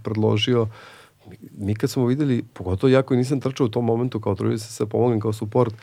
predložio, 0.03 0.67
mi, 1.53 1.75
kad 1.75 1.89
smo 1.89 2.05
videli, 2.05 2.43
pogotovo 2.53 2.91
ja 2.91 3.01
koji 3.01 3.17
nisam 3.17 3.39
trčao 3.39 3.65
u 3.65 3.69
tom 3.69 3.85
momentu, 3.85 4.19
kao 4.19 4.35
trudio 4.35 4.57
se 4.57 4.67
se 4.67 4.85
pomognem 4.85 5.19
kao 5.19 5.33
support, 5.33 5.73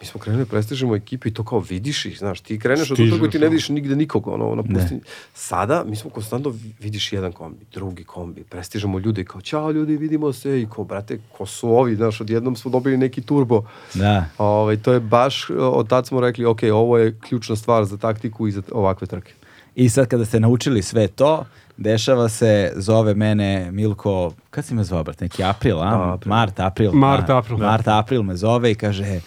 mi 0.00 0.06
smo 0.06 0.20
krenuli, 0.20 0.44
prestižemo 0.44 0.96
ekipu 0.96 1.28
i 1.28 1.34
to 1.34 1.44
kao 1.44 1.58
vidiš 1.60 2.06
ih, 2.06 2.18
znaš, 2.18 2.40
ti 2.40 2.58
kreneš 2.58 2.90
od 2.90 2.96
Stižeš, 2.96 3.12
toga 3.12 3.26
i 3.26 3.30
ti 3.30 3.38
ne 3.38 3.46
ono. 3.46 3.50
vidiš 3.50 3.68
nigde 3.68 3.96
nikog, 3.96 4.26
ono, 4.26 4.54
na 4.54 4.62
Ne. 4.62 4.74
pustinji. 4.74 5.00
Sada, 5.34 5.84
mi 5.84 5.96
smo 5.96 6.10
konstantno 6.10 6.50
vi- 6.50 6.74
vidiš 6.80 7.12
jedan 7.12 7.32
kombi, 7.32 7.64
drugi 7.72 8.04
kombi, 8.04 8.42
prestižemo 8.42 8.98
ljude 8.98 9.20
i 9.20 9.24
kao, 9.24 9.40
ćao 9.40 9.70
ljudi, 9.70 9.96
vidimo 9.96 10.32
se 10.32 10.62
i 10.62 10.66
kao, 10.66 10.84
brate, 10.84 11.18
ko 11.32 11.46
su 11.46 11.68
ovi, 11.70 11.96
znaš, 11.96 12.20
odjednom 12.20 12.56
smo 12.56 12.70
dobili 12.70 12.96
neki 12.96 13.22
turbo. 13.22 13.62
Da. 13.94 14.24
Ovaj, 14.38 14.76
to 14.76 14.92
je 14.92 15.00
baš, 15.00 15.50
od 15.50 15.88
tad 15.88 16.06
smo 16.06 16.20
rekli, 16.20 16.44
ok, 16.44 16.60
ovo 16.64 16.98
je 16.98 17.18
ključna 17.20 17.56
stvar 17.56 17.84
za 17.84 17.96
taktiku 17.96 18.48
i 18.48 18.52
za 18.52 18.62
ovakve 18.72 19.06
trke. 19.06 19.32
I 19.76 19.88
sad 19.88 20.06
kada 20.06 20.24
ste 20.24 20.40
naučili 20.40 20.82
sve 20.82 21.08
to, 21.08 21.44
dešava 21.76 22.28
se, 22.28 22.72
zove 22.76 23.14
mene 23.14 23.70
Milko, 23.72 24.32
kad 24.50 24.64
si 24.64 24.74
me 24.74 24.84
zvao, 24.84 25.04
brate, 25.04 25.24
neki 25.24 25.44
april, 25.44 25.80
a? 25.80 25.90
Da, 25.90 26.12
april. 26.12 26.30
Mart, 26.30 26.60
april. 26.60 26.92
Mart, 26.92 27.26
da. 27.26 27.38
april. 27.38 27.58
Mart, 27.58 27.88
april 27.88 28.22
me 28.22 28.36
zove 28.36 28.70
i 28.70 28.74
kaže, 28.74 29.20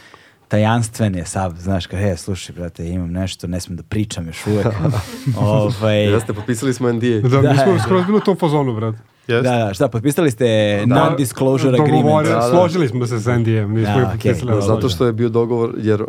tajanstven 0.47 1.15
je 1.15 1.25
sav, 1.25 1.53
znaš, 1.59 1.87
kao, 1.87 1.99
he, 1.99 2.17
slušaj, 2.17 2.55
brate, 2.55 2.87
imam 2.87 3.11
nešto, 3.11 3.47
ne 3.47 3.59
smem 3.59 3.77
da 3.77 3.83
pričam 3.83 4.27
još 4.27 4.47
uvek. 4.47 4.67
ovaj, 5.37 6.11
Jeste, 6.13 6.33
potpisali 6.33 6.73
smo 6.73 6.91
NDA. 6.91 7.19
Da, 7.21 7.41
Da. 7.41 7.51
mi 7.51 7.57
smo 7.57 7.79
skroz 7.79 8.05
bili 8.05 8.17
u 8.17 8.21
tom 8.21 8.37
fazonu, 8.37 8.75
brat. 8.75 8.95
Jeste? 9.29 9.49
da, 9.49 9.57
da, 9.57 9.73
šta, 9.73 9.87
potpisali 9.87 10.31
ste 10.31 10.45
Da. 10.79 10.95
non-disclosure 10.95 11.69
agreement. 11.71 12.03
Dogovore- 12.03 12.27
Da, 12.29 12.35
da. 12.35 12.41
Složili 12.43 12.87
smo 12.87 13.07
se 13.07 13.19
sa 13.19 13.31
NDM, 13.31 13.49
nismo 13.69 13.93
Da. 13.95 14.13
Da, 14.43 14.53
ali 14.53 14.61
Zato 14.61 14.89
što 14.89 15.05
je 15.05 15.13
bio 15.13 15.29
dogovor, 15.29 15.73
jer... 15.77 16.01
Uh, 16.01 16.07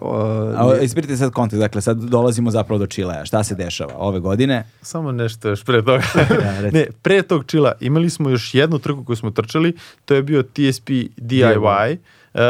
A, 0.57 0.67
nije- 0.67 0.85
ispirite 0.85 1.17
sad 1.17 1.33
kontekst, 1.33 1.61
dakle, 1.61 1.81
sad 1.81 1.99
dolazimo 1.99 2.51
zapravo 2.51 2.79
do 2.79 2.87
Čilea. 2.87 3.25
Šta 3.25 3.45
se 3.45 3.55
dešava 3.55 3.93
ove 3.97 4.21
godine? 4.21 4.65
Samo 4.83 5.13
nešto 5.13 5.49
još 5.49 5.65
pre 5.65 5.83
toga. 5.83 6.03
reci. 6.61 6.77
ne, 6.77 6.87
pre 7.03 7.23
tog 7.23 7.45
čila 7.47 7.73
imali 7.81 8.11
smo 8.11 8.31
još 8.31 8.55
jednu 8.55 8.79
trku 8.79 9.05
koju 9.05 9.17
smo 9.17 9.31
trčali, 9.31 9.77
to 10.05 10.15
je 10.15 10.23
bio 10.23 10.43
TSP 10.45 10.89
DIY. 11.17 11.97
Uh, 12.35 12.41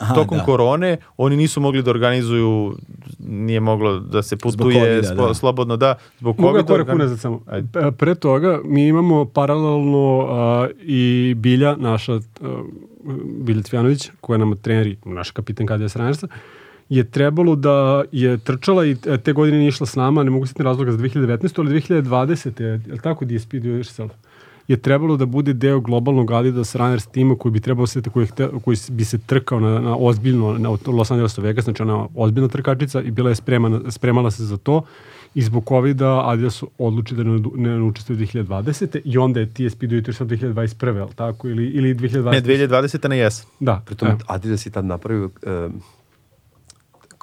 Aha, 0.00 0.14
tokom 0.14 0.38
da. 0.38 0.44
korone 0.44 0.96
oni 1.16 1.36
nisu 1.36 1.60
mogli 1.60 1.82
da 1.82 1.90
organizuju 1.90 2.74
nije 3.18 3.60
moglo 3.60 3.98
da 3.98 4.22
se 4.22 4.36
putuje 4.36 4.74
covida, 4.74 5.14
spo- 5.14 5.28
da. 5.28 5.34
slobodno 5.34 5.76
da 5.76 5.94
zbog 6.18 6.40
Mogu 6.40 6.48
ja 6.48 6.62
covida 6.62 6.66
korak 6.66 6.86
organ- 6.86 6.94
unazad 6.94 7.20
samo. 7.20 7.40
Ajde. 7.46 7.68
Pre 7.92 8.14
toga 8.14 8.60
mi 8.64 8.86
imamo 8.86 9.24
paralelno 9.24 10.26
a, 10.30 10.68
i 10.80 11.34
Bilja, 11.36 11.76
naša 11.76 12.12
a, 12.12 12.18
Bilja 13.38 13.62
Cvjanović, 13.62 14.10
koja 14.20 14.38
nam 14.38 14.56
trener 14.56 14.86
i 14.86 14.96
naš 15.04 15.30
kapitan 15.30 15.66
KDS 15.66 15.96
Rangersa, 15.96 16.28
je 16.88 17.10
trebalo 17.10 17.56
da 17.56 18.02
je 18.12 18.38
trčala 18.38 18.84
i 18.86 18.96
e, 19.06 19.18
te 19.18 19.32
godine 19.32 19.58
nije 19.58 19.68
išla 19.68 19.86
s 19.86 19.96
nama, 19.96 20.22
ne 20.22 20.30
mogu 20.30 20.46
se 20.46 20.54
razloga 20.58 20.92
za 20.92 20.98
2019. 20.98 21.58
ali 21.58 21.80
2020. 21.80 22.62
je 22.62 22.80
li 22.88 22.98
tako 22.98 23.24
DSP 23.24 23.52
do 23.52 23.68
yourself? 23.68 24.08
Je 24.70 24.76
trebalo 24.76 25.16
da 25.16 25.26
bude 25.26 25.52
deo 25.52 25.80
globalnog 25.80 26.30
Adidas 26.32 26.74
Runners 26.74 27.06
tima 27.06 27.34
koji 27.34 27.52
bi 27.52 27.60
trebao 27.60 27.86
se 27.86 28.02
koji, 28.12 28.26
koji 28.64 28.76
bi 28.88 29.04
se 29.04 29.18
trkao 29.18 29.60
na, 29.60 29.80
na 29.80 29.96
ozbiljno 29.96 30.58
na 30.58 30.70
Los 30.86 31.10
Angeles 31.10 31.38
Vegas, 31.38 31.64
znači 31.64 31.82
ona 31.82 32.06
ozbiljna 32.14 32.48
trkačica 32.48 33.02
i 33.02 33.10
bila 33.10 33.28
je 33.28 33.34
spremana, 33.34 33.90
spremala 33.90 34.30
se 34.30 34.44
za 34.44 34.56
to 34.56 34.82
i 35.34 35.42
zbog 35.42 35.64
covida 35.68 36.28
Adidas 36.28 36.62
odluči 36.78 37.14
da 37.14 37.22
ne, 37.24 37.40
ne, 37.56 37.82
učestvuje 37.82 38.18
2020. 38.18 39.00
i 39.04 39.18
onda 39.18 39.40
je 39.40 39.46
TSP 39.46 39.82
do 39.82 39.96
yourself 39.96 40.26
2021. 40.26 40.96
je 40.96 41.04
li 41.04 41.14
tako? 41.14 41.48
Ili, 41.48 41.66
ili 41.66 41.94
2020. 41.94 42.30
ne 42.30 42.42
2020 42.42 43.08
na 43.08 43.14
jesen 43.14 43.46
Da, 43.60 43.82
Pritom. 43.86 44.08
Adidas 44.26 44.66
je 44.66 44.70
tad 44.70 44.84
napravio 44.84 45.24
um, 45.24 45.80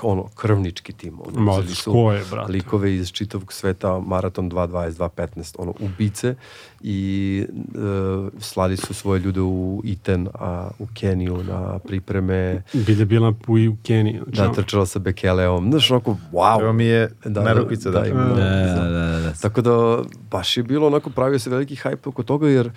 ono, 0.03 0.27
krvnički 0.35 0.93
tim. 0.93 1.19
Ono, 1.21 1.39
Ma, 1.39 1.53
ko 1.85 2.11
je, 2.11 2.23
brate? 2.31 2.51
likove 2.51 2.95
iz 2.95 3.11
čitavog 3.11 3.53
sveta, 3.53 3.99
Maraton 3.99 4.51
2.20, 4.51 4.91
2.15, 4.91 5.55
ono, 5.57 5.73
ubice 5.79 6.35
i 6.81 7.45
uh, 7.49 8.31
slali 8.39 8.77
su 8.77 8.93
svoje 8.93 9.19
ljude 9.19 9.41
u 9.41 9.81
Iten, 9.83 10.27
a, 10.33 10.69
u 10.79 10.87
Keniju 10.93 11.43
na 11.43 11.79
pripreme, 11.79 12.63
Bilja 12.73 13.05
bila 13.05 13.29
u, 13.47 13.75
Keniji. 13.83 14.21
Znači, 14.33 14.49
da 14.49 14.53
trčala 14.53 14.85
sa 14.85 14.99
Bekeleom, 14.99 15.71
znaš, 15.71 15.91
onako, 15.91 16.17
wow. 16.31 16.61
Evo 16.61 16.73
mi 16.73 16.85
je 16.85 17.09
Da, 17.23 17.29
da, 17.29 17.43
narukvica 17.43 17.91
da, 17.91 17.99
da, 17.99 18.07
ima. 18.07 18.23
Da, 18.23 18.33
da, 18.35 18.89
da, 18.89 19.19
da. 19.19 19.33
Tako 19.41 19.61
da, 19.61 20.03
baš 20.31 20.57
je 20.57 20.63
bilo 20.63 20.87
onako, 20.87 21.09
pravio 21.09 21.39
se 21.39 21.49
veliki 21.49 21.75
hajp 21.75 22.07
oko 22.07 22.23
toga, 22.23 22.49
jer 22.49 22.71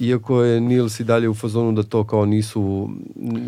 iako 0.00 0.42
je 0.42 0.60
Nils 0.60 1.00
i 1.00 1.04
dalje 1.04 1.28
u 1.28 1.34
fazonu 1.34 1.72
da 1.72 1.82
to 1.82 2.04
kao 2.04 2.26
nisu, 2.26 2.88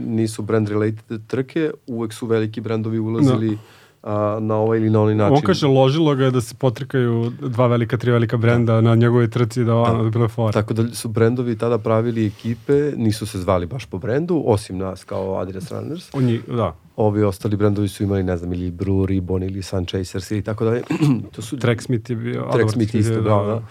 nisu 0.06 0.42
brand 0.42 0.68
related 0.68 1.26
trke, 1.26 1.70
uvek 1.86 2.12
su 2.12 2.26
veliki 2.26 2.60
brendovi 2.60 2.98
ulazili 2.98 3.58
a, 4.02 4.38
na 4.40 4.56
ovaj 4.56 4.78
ili 4.78 4.90
na 4.90 5.00
onaj 5.00 5.14
način. 5.14 5.36
On 5.36 5.42
kaže, 5.42 5.66
ložilo 5.66 6.14
ga 6.14 6.24
je 6.24 6.30
da 6.30 6.40
se 6.40 6.54
potrkaju 6.54 7.32
dva 7.40 7.66
velika, 7.66 7.96
tri 7.96 8.10
velika 8.10 8.36
brenda 8.36 8.80
na 8.80 8.94
njegove 8.94 9.30
trci, 9.30 9.64
da 9.64 9.76
ono, 9.76 10.02
da 10.02 10.10
bilo 10.10 10.24
je 10.24 10.28
fora. 10.28 10.52
Tako 10.52 10.74
da 10.74 10.94
su 10.94 11.08
brendovi 11.08 11.58
tada 11.58 11.78
pravili 11.78 12.26
ekipe, 12.26 12.92
nisu 12.96 13.26
se 13.26 13.38
zvali 13.38 13.66
baš 13.66 13.86
po 13.86 13.98
brendu, 13.98 14.42
osim 14.46 14.78
nas 14.78 15.04
kao 15.04 15.38
Adidas 15.38 15.72
Runners. 15.72 16.10
On 16.12 16.28
je, 16.28 16.40
da, 16.48 16.74
Ovi 16.96 17.22
ostali 17.22 17.56
brendovi 17.56 17.88
su 17.88 18.02
imali, 18.02 18.22
ne 18.22 18.36
znam, 18.36 18.52
ili 18.52 18.70
Brew, 18.70 19.06
Ribbon 19.06 19.42
ili 19.42 19.62
Sun 19.62 19.86
Chasers 19.86 20.30
ili 20.30 20.42
tako 20.42 20.64
dalje. 20.64 20.82
to 21.32 21.42
su 21.42 21.56
Tracksmith 21.56 22.10
je 22.10 22.16
bio. 22.16 22.48
Tracksmith 22.52 22.94
isto, 22.94 23.12
je, 23.12 23.20
da, 23.20 23.30
da. 23.30 23.62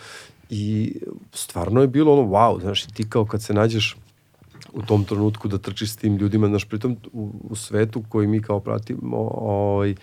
I 0.54 0.96
stvarno 1.34 1.82
je 1.82 1.88
bilo 1.88 2.14
ono, 2.14 2.22
wow, 2.22 2.62
znaš, 2.62 2.86
ti 2.86 3.10
kao 3.10 3.26
kad 3.26 3.44
se 3.44 3.54
nađeš 3.54 3.98
u 4.74 4.82
tom 4.82 5.04
trenutku 5.04 5.48
da 5.48 5.58
trčiš 5.58 5.92
s 5.92 5.96
tim 5.96 6.18
ljudima, 6.18 6.48
znaš, 6.48 6.66
pritom 6.66 6.98
u, 7.14 7.32
u 7.50 7.56
svetu 7.56 8.04
koji 8.10 8.28
mi 8.28 8.42
kao 8.42 8.60
pratimo, 8.60 9.18
ovaj, 9.34 9.96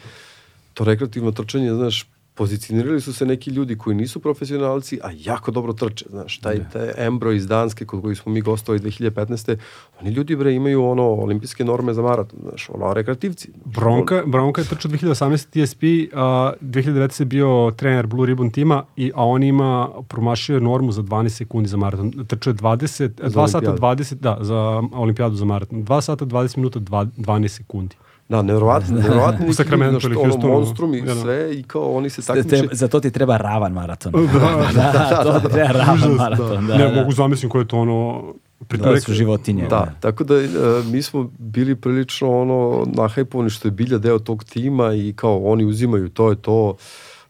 to 0.75 0.85
rekreativno 0.85 1.33
trčanje, 1.33 1.75
znaš, 1.75 2.07
pozicionirali 2.39 3.00
su 3.00 3.12
se 3.12 3.26
neki 3.26 3.50
ljudi 3.50 3.78
koji 3.78 3.97
nisu 3.97 4.20
profesionalci, 4.20 4.99
a 5.02 5.10
jako 5.17 5.50
dobro 5.50 5.73
trče, 5.73 6.05
znaš, 6.10 6.39
taj, 6.39 6.58
taj 6.73 7.07
Embro 7.07 7.33
iz 7.33 7.47
Danske 7.47 7.84
kod 7.86 8.02
koji 8.02 8.17
smo 8.17 8.33
mi 8.33 8.41
gostovali 8.41 8.81
2015. 8.81 9.57
Oni 10.00 10.10
ljudi, 10.10 10.36
bre, 10.36 10.55
imaju 10.55 10.84
ono 10.84 11.02
olimpijske 11.02 11.65
norme 11.65 11.94
za 11.94 12.02
maraton, 12.02 12.39
znaš, 12.49 12.68
ono, 12.70 12.94
rekreativci. 12.94 13.50
Bronka, 13.65 14.23
Bronka 14.26 14.60
je 14.60 14.67
trčao 14.67 14.91
2018 14.91 15.47
TSP, 15.50 15.83
a 16.15 16.52
2019 16.60 17.20
je 17.20 17.26
bio 17.26 17.73
trener 17.76 18.07
Blue 18.07 18.26
Ribbon 18.26 18.50
tima, 18.50 18.84
i, 18.97 19.12
a 19.15 19.25
on 19.25 19.42
ima, 19.42 19.89
promašio 20.08 20.55
je 20.55 20.60
normu 20.60 20.92
za 20.92 21.02
12 21.02 21.28
sekundi 21.28 21.68
za 21.68 21.76
maraton. 21.76 22.26
Trčao 22.26 22.50
je 22.50 22.55
20, 22.55 23.08
2 23.08 23.49
sata 23.49 23.58
olimpijadu. 23.58 24.02
20, 24.02 24.15
da, 24.15 24.39
za 24.41 24.83
olimpijadu 24.92 25.36
za 25.36 25.44
maraton. 25.44 25.84
2 25.84 26.00
sata 26.00 26.25
20 26.26 26.57
minuta, 26.57 26.78
dva- 26.78 27.10
12 27.17 27.49
sekundi. 27.49 27.97
Da, 28.29 28.43
nevjerovatno, 28.43 28.97
nevjerovatno 29.01 29.41
neki 29.41 29.55
Sacramento 29.55 30.07
ili 30.07 30.17
ono, 30.17 30.25
Houstonu, 30.25 30.53
monstrum 30.53 30.95
i 30.95 30.99
ja, 30.99 31.05
da. 31.05 31.15
sve 31.15 31.55
i 31.59 31.63
kao 31.63 31.93
oni 31.93 32.11
se 32.11 32.23
takmiče. 32.23 32.49
te- 32.49 32.69
za 32.73 32.89
to 32.89 33.01
ti 33.01 33.11
treba 33.11 33.37
ravan 33.37 33.73
maraton. 33.73 34.13
Da, 34.75 34.93
da, 34.93 35.21
to 35.23 35.41
ti 35.41 35.53
treba 35.53 35.73
ravan 35.73 36.11
maraton. 36.11 36.67
Da, 36.67 36.77
ne, 36.77 36.89
da. 36.89 37.01
mogu 37.01 37.13
zamisliti 37.13 37.51
ko 37.51 37.59
je 37.59 37.69
to 37.69 37.79
ono... 37.79 38.25
pritom 38.69 38.93
Da 38.93 39.01
su 39.01 39.13
životinje. 39.13 39.67
Da, 39.71 39.93
tako 40.01 40.25
da 40.25 40.35
e, 40.35 40.49
mi 40.85 41.03
smo 41.03 41.31
bili 41.39 41.77
prilično 41.77 42.41
ono 42.41 42.87
nahajpovani 42.87 43.51
što 43.51 43.69
je 43.69 43.73
bilja 43.73 43.99
deo 43.99 44.19
tog 44.19 44.45
tima 44.45 44.95
i 44.95 45.13
kao 45.17 45.39
oni 45.45 45.65
uzimaju 45.65 46.09
to 46.09 46.31
je 46.31 46.37
to 46.37 46.77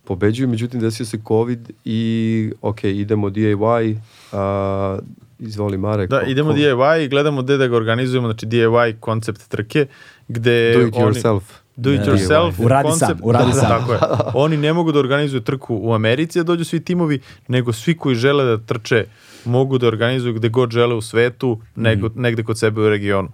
pobeđuju, 0.05 0.49
međutim 0.49 0.81
desio 0.81 1.07
se 1.07 1.18
COVID 1.28 1.70
i 1.85 2.52
ok, 2.62 2.85
idemo 2.85 3.28
DIY 3.28 3.97
a, 4.33 4.99
izvoli 5.39 5.78
Marek. 5.78 6.10
Da, 6.10 6.20
ko- 6.20 6.26
idemo 6.26 6.50
ko- 6.50 6.57
DIY 6.57 6.70
i 6.97 7.08
gledamo 7.08 7.42
gde 7.42 7.57
da 7.57 7.67
ga 7.67 7.76
organizujemo, 7.76 8.28
znači 8.28 8.47
DIY 8.47 8.94
koncept 8.94 9.49
trke, 9.49 9.86
gde 10.28 10.73
Do 10.75 10.81
it 10.81 10.94
oni- 10.94 11.05
yourself. 11.07 11.41
Do 11.76 11.92
it 11.92 12.00
yourself. 12.00 12.52
DIY. 12.52 12.65
Uradi 12.65 12.89
sam, 12.91 13.08
koncept- 13.08 13.20
uradi 13.23 13.47
da, 13.47 13.52
sam. 13.52 13.68
Tako 13.68 13.92
je. 13.92 13.99
Oni 14.34 14.57
ne 14.57 14.73
mogu 14.73 14.92
da 14.92 14.99
organizuju 14.99 15.41
trku 15.41 15.76
u 15.76 15.92
Americi 15.92 16.39
da 16.39 16.44
dođu 16.44 16.65
svi 16.65 16.81
timovi, 16.81 17.18
nego 17.49 17.73
svi 17.73 17.97
koji 17.97 18.15
žele 18.17 18.44
da 18.47 18.58
trče 18.58 19.05
mogu 19.44 19.78
da 19.78 19.86
organizuju 19.86 20.34
gde 20.34 20.49
god 20.49 20.70
žele 20.70 20.94
u 20.94 21.00
svetu, 21.02 21.60
nego, 21.76 22.07
Mhm. 22.08 22.20
negde 22.20 22.42
kod 22.42 22.58
sebe 22.58 22.81
u 22.81 22.89
regionu. 22.89 23.28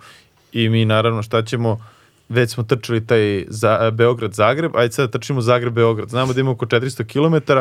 I 0.52 0.68
mi 0.68 0.84
naravno 0.84 1.22
šta 1.22 1.42
ćemo, 1.42 1.80
već 2.28 2.50
smo 2.50 2.62
trčali 2.64 3.06
taj 3.06 3.44
za, 3.48 3.90
Beograd-Zagreb, 3.90 4.70
ajde 4.74 4.92
sad 4.92 5.04
da 5.04 5.18
trčimo 5.18 5.40
Zagreb-Beograd. 5.40 6.08
Znamo 6.08 6.32
da 6.32 6.40
ima 6.40 6.50
oko 6.50 6.66
400 6.66 7.04
km, 7.04 7.52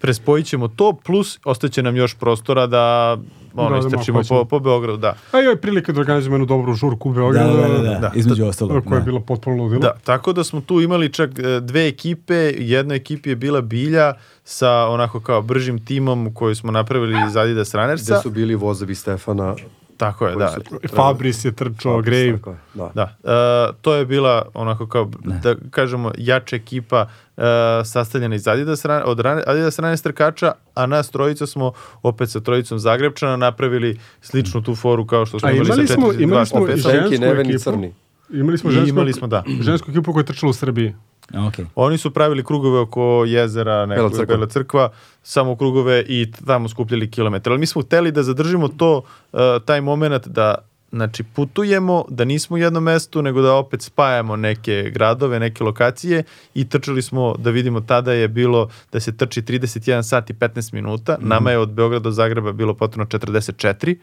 prespojit 0.00 0.46
ćemo 0.46 0.68
to, 0.68 0.92
plus 1.04 1.38
ostaće 1.44 1.82
nam 1.82 1.96
još 1.96 2.14
prostora 2.14 2.66
da 2.66 3.16
ono, 3.54 3.70
Da, 3.70 3.80
da, 3.80 3.86
istrčimo 3.88 4.20
po, 4.28 4.44
po 4.44 4.58
Beogradu, 4.60 4.96
da. 4.96 5.16
A 5.32 5.38
joj, 5.38 5.56
prilike 5.56 5.92
da 5.92 6.00
organizujemo 6.00 6.34
jednu 6.34 6.46
dobru 6.46 6.74
žurku 6.74 7.10
u 7.10 7.12
Da, 7.12 7.20
Beogradu. 7.20 7.56
da, 7.56 7.68
da, 7.68 7.78
da, 7.80 7.98
Da. 7.98 8.12
između 8.14 8.44
ostalog. 8.46 8.84
koja 8.84 8.96
je 8.96 9.00
da. 9.00 9.04
bila 9.04 9.20
potpuno 9.20 9.56
ludilo. 9.56 9.80
Da, 9.80 9.94
tako 10.04 10.32
da 10.32 10.44
smo 10.44 10.60
tu 10.60 10.80
imali 10.80 11.12
čak 11.12 11.30
e, 11.38 11.60
dve 11.60 11.86
ekipe, 11.88 12.34
jedna 12.58 12.94
ekipi 12.94 13.30
je 13.30 13.36
bila 13.36 13.60
Bilja 13.60 14.14
sa 14.44 14.88
onako 14.88 15.20
kao 15.20 15.42
bržim 15.42 15.84
timom 15.84 16.34
koji 16.34 16.54
smo 16.54 16.72
napravili 16.72 17.14
iz 17.28 17.36
Adidas 17.36 17.74
Runnersa. 17.74 18.12
Gde 18.12 18.22
su 18.22 18.30
bili 18.30 18.54
vozavi 18.54 18.94
Stefana. 18.94 19.54
Tako 19.98 20.26
je, 20.26 20.36
da. 20.36 20.48
su 20.48 20.60
Fabris 20.96 21.44
je 21.44 21.52
trčao, 21.52 22.02
Grave. 22.02 22.32
Tako 22.36 22.50
je, 22.50 22.56
Da. 22.74 22.90
Da, 22.94 23.16
e, 23.24 23.72
to 23.80 23.94
je 23.94 24.06
bila 24.06 24.48
onako 24.54 24.86
kao, 24.86 25.10
da 25.42 25.54
kažemo, 25.70 26.12
jača 26.18 26.56
ekipa 26.56 27.06
e, 27.36 27.42
sastavljena 27.84 28.34
iz 28.34 28.48
Adidas, 28.48 28.84
od 29.04 29.26
Adidas 29.46 29.78
Runners 29.78 30.02
trkača, 30.02 30.52
a 30.74 30.86
nas 30.86 31.10
trojica 31.10 31.46
smo 31.46 31.72
opet 32.02 32.30
sa 32.30 32.40
trojicom 32.40 32.78
Zagrebčana 32.78 33.36
napravili 33.36 33.98
sličnu 34.20 34.62
tu 34.62 34.74
foru 34.74 35.06
kao 35.06 35.26
što 35.26 35.38
smo 35.38 35.48
A 35.48 35.52
imali, 35.52 35.68
imali 35.68 35.86
sa 35.86 35.94
smo, 35.94 36.06
42 36.06 36.22
imali 36.22 36.46
smo 36.46 36.66
i 36.66 36.76
žensku 36.76 37.14
ekipu. 37.40 37.58
crni. 37.58 37.94
Imali 38.32 38.58
smo 38.58 38.70
žensku, 38.70 38.88
imali 38.88 39.12
smo, 39.12 39.26
da. 39.26 39.44
žensku 39.60 39.90
ekipu 39.90 40.12
koja 40.12 40.20
je 40.20 40.26
trčala 40.26 40.50
u 40.50 40.52
Srbiji. 40.52 40.94
Okej. 41.34 41.64
Oni 41.74 41.98
su 41.98 42.10
pravili 42.10 42.44
krugove 42.44 42.78
oko 42.78 43.24
jezera, 43.26 43.86
Bela 43.86 43.86
nekog 43.86 44.12
crkva. 44.12 44.36
Bela 44.36 44.46
crkva, 44.46 44.90
samo 45.22 45.56
krugove 45.56 46.04
i 46.08 46.32
tamo 46.46 46.68
skupljali 46.68 47.10
kilometre. 47.10 47.52
Ali 47.52 47.60
mi 47.60 47.66
smo 47.66 47.82
hteli 47.82 48.12
da 48.12 48.22
zadržimo 48.22 48.68
to, 48.68 49.02
uh, 49.32 49.40
taj 49.64 49.80
moment 49.80 50.26
da 50.26 50.54
znači 50.92 51.22
putujemo, 51.22 52.04
da 52.08 52.24
nismo 52.24 52.54
u 52.54 52.58
jednom 52.58 52.84
mestu, 52.84 53.22
nego 53.22 53.42
da 53.42 53.54
opet 53.54 53.82
spajamo 53.82 54.36
neke 54.36 54.90
gradove, 54.94 55.40
neke 55.40 55.64
lokacije 55.64 56.22
i 56.54 56.68
trčali 56.68 57.02
smo 57.02 57.34
da 57.38 57.50
vidimo 57.50 57.80
tada 57.80 58.12
je 58.12 58.28
bilo 58.28 58.68
da 58.92 59.00
se 59.00 59.16
trči 59.16 59.42
31 59.42 60.02
sat 60.02 60.30
i 60.30 60.34
15 60.34 60.74
minuta, 60.74 61.16
nama 61.20 61.50
je 61.50 61.58
od 61.58 61.72
Beograda 61.72 62.02
do 62.02 62.10
Zagreba 62.10 62.52
bilo 62.52 62.74
potrebno 62.74 63.04
44, 63.04 63.96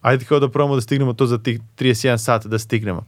ajde 0.00 0.24
kao 0.24 0.40
da 0.40 0.48
probamo 0.48 0.74
da 0.74 0.80
stignemo 0.80 1.12
to 1.12 1.26
za 1.26 1.38
tih 1.38 1.60
31 1.78 2.18
sat 2.18 2.46
da 2.46 2.58
stignemo, 2.58 3.04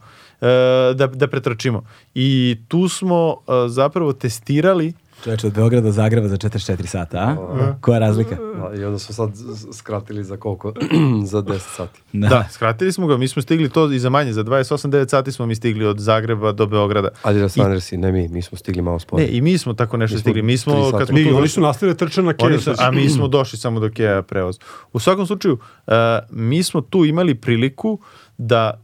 da, 0.95 1.07
da 1.07 1.27
pretrčimo. 1.27 1.83
I 2.15 2.57
tu 2.67 2.89
smo 2.89 3.37
e, 3.47 3.69
zapravo 3.69 4.13
testirali 4.13 4.93
Čovječe, 5.23 5.47
od 5.47 5.53
Beograda 5.53 5.85
do 5.85 5.91
Zagreba 5.91 6.27
za 6.27 6.37
44 6.37 6.85
sata, 6.85 7.17
a? 7.17 7.75
Koja 7.81 7.95
je 7.95 7.99
razlika? 7.99 8.35
Da, 8.35 8.81
I 8.81 8.83
onda 8.83 8.99
smo 8.99 9.15
sad 9.15 9.31
skratili 9.73 10.23
za 10.23 10.37
koliko? 10.37 10.73
za 11.31 11.41
10 11.41 11.59
sati. 11.75 12.01
Da. 12.13 12.47
skratili 12.51 12.91
smo 12.91 13.07
ga, 13.07 13.17
mi 13.17 13.27
smo 13.27 13.41
stigli 13.41 13.69
to 13.69 13.91
i 13.91 13.99
za 13.99 14.09
manje, 14.09 14.33
za 14.33 14.43
28-9 14.43 15.09
sati 15.09 15.31
smo 15.31 15.45
mi 15.45 15.55
stigli 15.55 15.85
od 15.85 15.99
Zagreba 15.99 16.51
do 16.51 16.65
Beograda. 16.65 17.09
Adidas 17.23 17.57
Runnersi, 17.57 17.97
ne 17.97 18.11
mi, 18.11 18.27
mi 18.27 18.41
smo 18.41 18.57
stigli 18.57 18.81
malo 18.81 18.99
sporo. 18.99 19.23
Ne, 19.23 19.29
i 19.29 19.41
mi 19.41 19.57
smo 19.57 19.73
tako 19.73 19.97
nešto 19.97 20.15
Mi 20.15 20.19
smo 20.19 20.23
stigli. 20.23 20.41
Mi 20.41 20.57
smo, 20.57 20.91
kad 20.97 21.07
smo 21.07 21.17
Mi, 21.17 21.29
tu 21.29 21.37
oni 21.37 21.47
su 21.47 21.61
nastavili 21.61 21.97
trče 21.97 22.21
na 22.21 22.33
Oni 22.39 22.57
Keju. 22.57 22.61
su, 22.61 22.71
a 22.77 22.91
mi 22.91 23.09
smo 23.09 23.27
došli 23.27 23.59
samo 23.59 23.79
do 23.79 23.89
Keja 23.89 24.21
prevoz. 24.21 24.59
U 24.93 24.99
svakom 24.99 25.25
slučaju, 25.25 25.53
uh, 25.87 25.93
mi 26.29 26.63
smo 26.63 26.81
tu 26.81 27.05
imali 27.05 27.35
priliku 27.35 27.99
da 28.37 28.81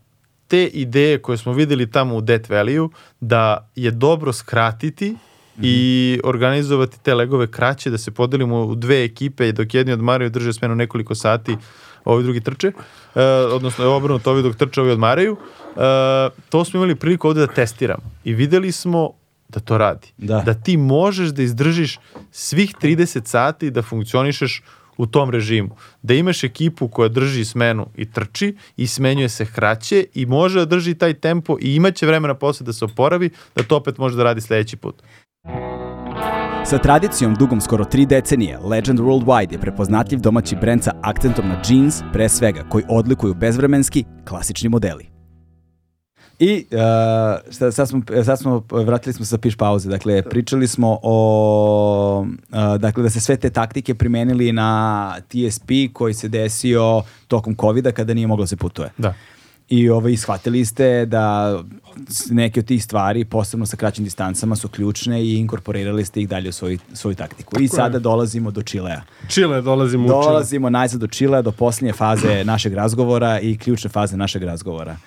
te 0.47 0.65
ideje 0.65 1.21
koje 1.21 1.37
smo 1.37 1.53
videli 1.53 1.91
tamo 1.91 2.15
u 2.15 2.21
Death 2.21 2.49
Valley-u, 2.49 2.89
da 3.19 3.69
je 3.75 3.91
dobro 3.91 4.33
skratiti 4.33 5.15
i 5.61 6.19
organizovati 6.23 6.99
te 7.03 7.15
legove 7.15 7.51
kraće, 7.51 7.89
da 7.89 7.97
se 7.97 8.11
podelimo 8.11 8.65
u 8.65 8.75
dve 8.75 9.03
ekipe 9.03 9.49
i 9.49 9.53
dok 9.53 9.73
jedni 9.73 9.93
odmaraju 9.93 10.29
drže 10.29 10.53
smenu 10.53 10.75
nekoliko 10.75 11.15
sati, 11.15 11.57
ovi 12.05 12.23
drugi 12.23 12.41
trče, 12.41 12.67
uh, 12.67 13.21
odnosno 13.51 13.83
je 13.83 13.89
obrnuto, 13.89 14.31
ovi 14.31 14.43
dok 14.43 14.55
trče, 14.55 14.81
ovi 14.81 14.91
odmaraju. 14.91 15.31
Uh, 15.31 15.81
to 16.49 16.65
smo 16.65 16.77
imali 16.77 16.95
priliku 16.95 17.27
ovde 17.27 17.39
da 17.39 17.53
testiramo 17.53 18.11
i 18.23 18.33
videli 18.33 18.71
smo 18.71 19.11
da 19.49 19.59
to 19.59 19.77
radi. 19.77 20.07
Da. 20.17 20.41
da 20.45 20.53
ti 20.53 20.77
možeš 20.77 21.29
da 21.29 21.41
izdržiš 21.41 21.99
svih 22.31 22.75
30 22.81 23.25
sati 23.25 23.71
da 23.71 23.81
funkcionišeš 23.81 24.63
u 24.97 25.05
tom 25.05 25.29
režimu. 25.29 25.75
Da 26.01 26.13
imaš 26.13 26.43
ekipu 26.43 26.87
koja 26.87 27.09
drži 27.09 27.45
smenu 27.45 27.87
i 27.95 28.11
trči 28.11 28.55
i 28.77 28.87
smenjuje 28.87 29.29
se 29.29 29.45
kraće 29.45 30.05
i 30.13 30.25
može 30.25 30.59
da 30.59 30.65
drži 30.65 30.93
taj 30.93 31.13
tempo 31.13 31.57
i 31.61 31.75
imaće 31.75 32.05
vremena 32.05 32.33
posle 32.33 32.65
da 32.65 32.73
se 32.73 32.85
oporavi, 32.85 33.29
da 33.55 33.63
to 33.63 33.77
opet 33.77 33.97
može 33.97 34.15
da 34.15 34.23
radi 34.23 34.41
sledeći 34.41 34.77
put. 34.77 35.03
Sa 36.65 36.77
tradicijom 36.77 37.35
dugom 37.35 37.61
skoro 37.61 37.85
tri 37.85 38.05
decenije, 38.05 38.57
Legend 38.57 38.99
Worldwide 38.99 39.51
je 39.51 39.59
prepoznatljiv 39.59 40.19
domaći 40.19 40.55
brend 40.55 40.83
sa 40.83 40.91
akcentom 41.01 41.47
na 41.47 41.61
jeans, 41.69 42.01
pre 42.13 42.29
svega, 42.29 42.63
koji 42.69 42.83
odlikuju 42.89 43.33
bezvremenski, 43.33 44.03
klasični 44.27 44.69
modeli. 44.69 45.14
I 46.39 46.65
uh, 46.71 47.51
šta, 47.53 47.71
sad, 47.71 47.89
smo, 47.89 48.01
sad 48.25 48.39
smo, 48.39 48.63
vratili 48.71 49.13
smo 49.13 49.25
sa 49.25 49.37
piš 49.37 49.55
pauze, 49.55 49.89
dakle, 49.89 50.21
pričali 50.21 50.67
smo 50.67 50.99
o, 51.03 52.27
uh, 52.49 52.77
dakle, 52.77 53.03
da 53.03 53.09
se 53.09 53.19
sve 53.19 53.37
te 53.37 53.49
taktike 53.49 53.95
primenili 53.95 54.51
na 54.51 55.15
TSP 55.27 55.69
koji 55.93 56.13
se 56.13 56.27
desio 56.27 57.01
tokom 57.27 57.55
covid 57.55 57.91
kada 57.93 58.13
nije 58.13 58.27
moglo 58.27 58.43
da 58.43 58.47
se 58.47 58.55
putuje. 58.55 58.89
Da. 58.97 59.13
I 59.69 59.89
ovaj, 59.89 60.17
shvatili 60.17 60.65
ste 60.65 61.05
da 61.05 61.57
neke 62.29 62.59
od 62.59 62.65
tih 62.65 62.83
stvari, 62.83 63.25
posebno 63.25 63.65
sa 63.65 63.77
kraćim 63.77 64.03
distancama, 64.03 64.55
su 64.55 64.67
ključne 64.67 65.23
i 65.23 65.37
inkorporirali 65.37 66.05
ste 66.05 66.21
ih 66.21 66.29
dalje 66.29 66.49
u 66.49 66.51
svoju, 66.51 66.79
svoju 66.93 67.15
taktiku. 67.15 67.59
I 67.59 67.63
je. 67.63 67.67
sada 67.67 67.99
dolazimo 67.99 68.51
do 68.51 68.61
Čilea. 68.61 69.01
Čile, 69.27 69.61
dolazimo 69.61 70.05
u 70.05 70.07
Čile. 70.07 70.23
Dolazimo 70.23 70.69
najzad 70.69 71.01
do 71.01 71.07
Čilea, 71.07 71.41
do 71.41 71.51
posljednje 71.51 71.93
faze 71.93 72.43
našeg 72.43 72.73
razgovora 72.73 73.39
i 73.39 73.57
ključne 73.57 73.89
faze 73.89 74.17
našeg 74.17 74.43
razgovora. 74.43 74.97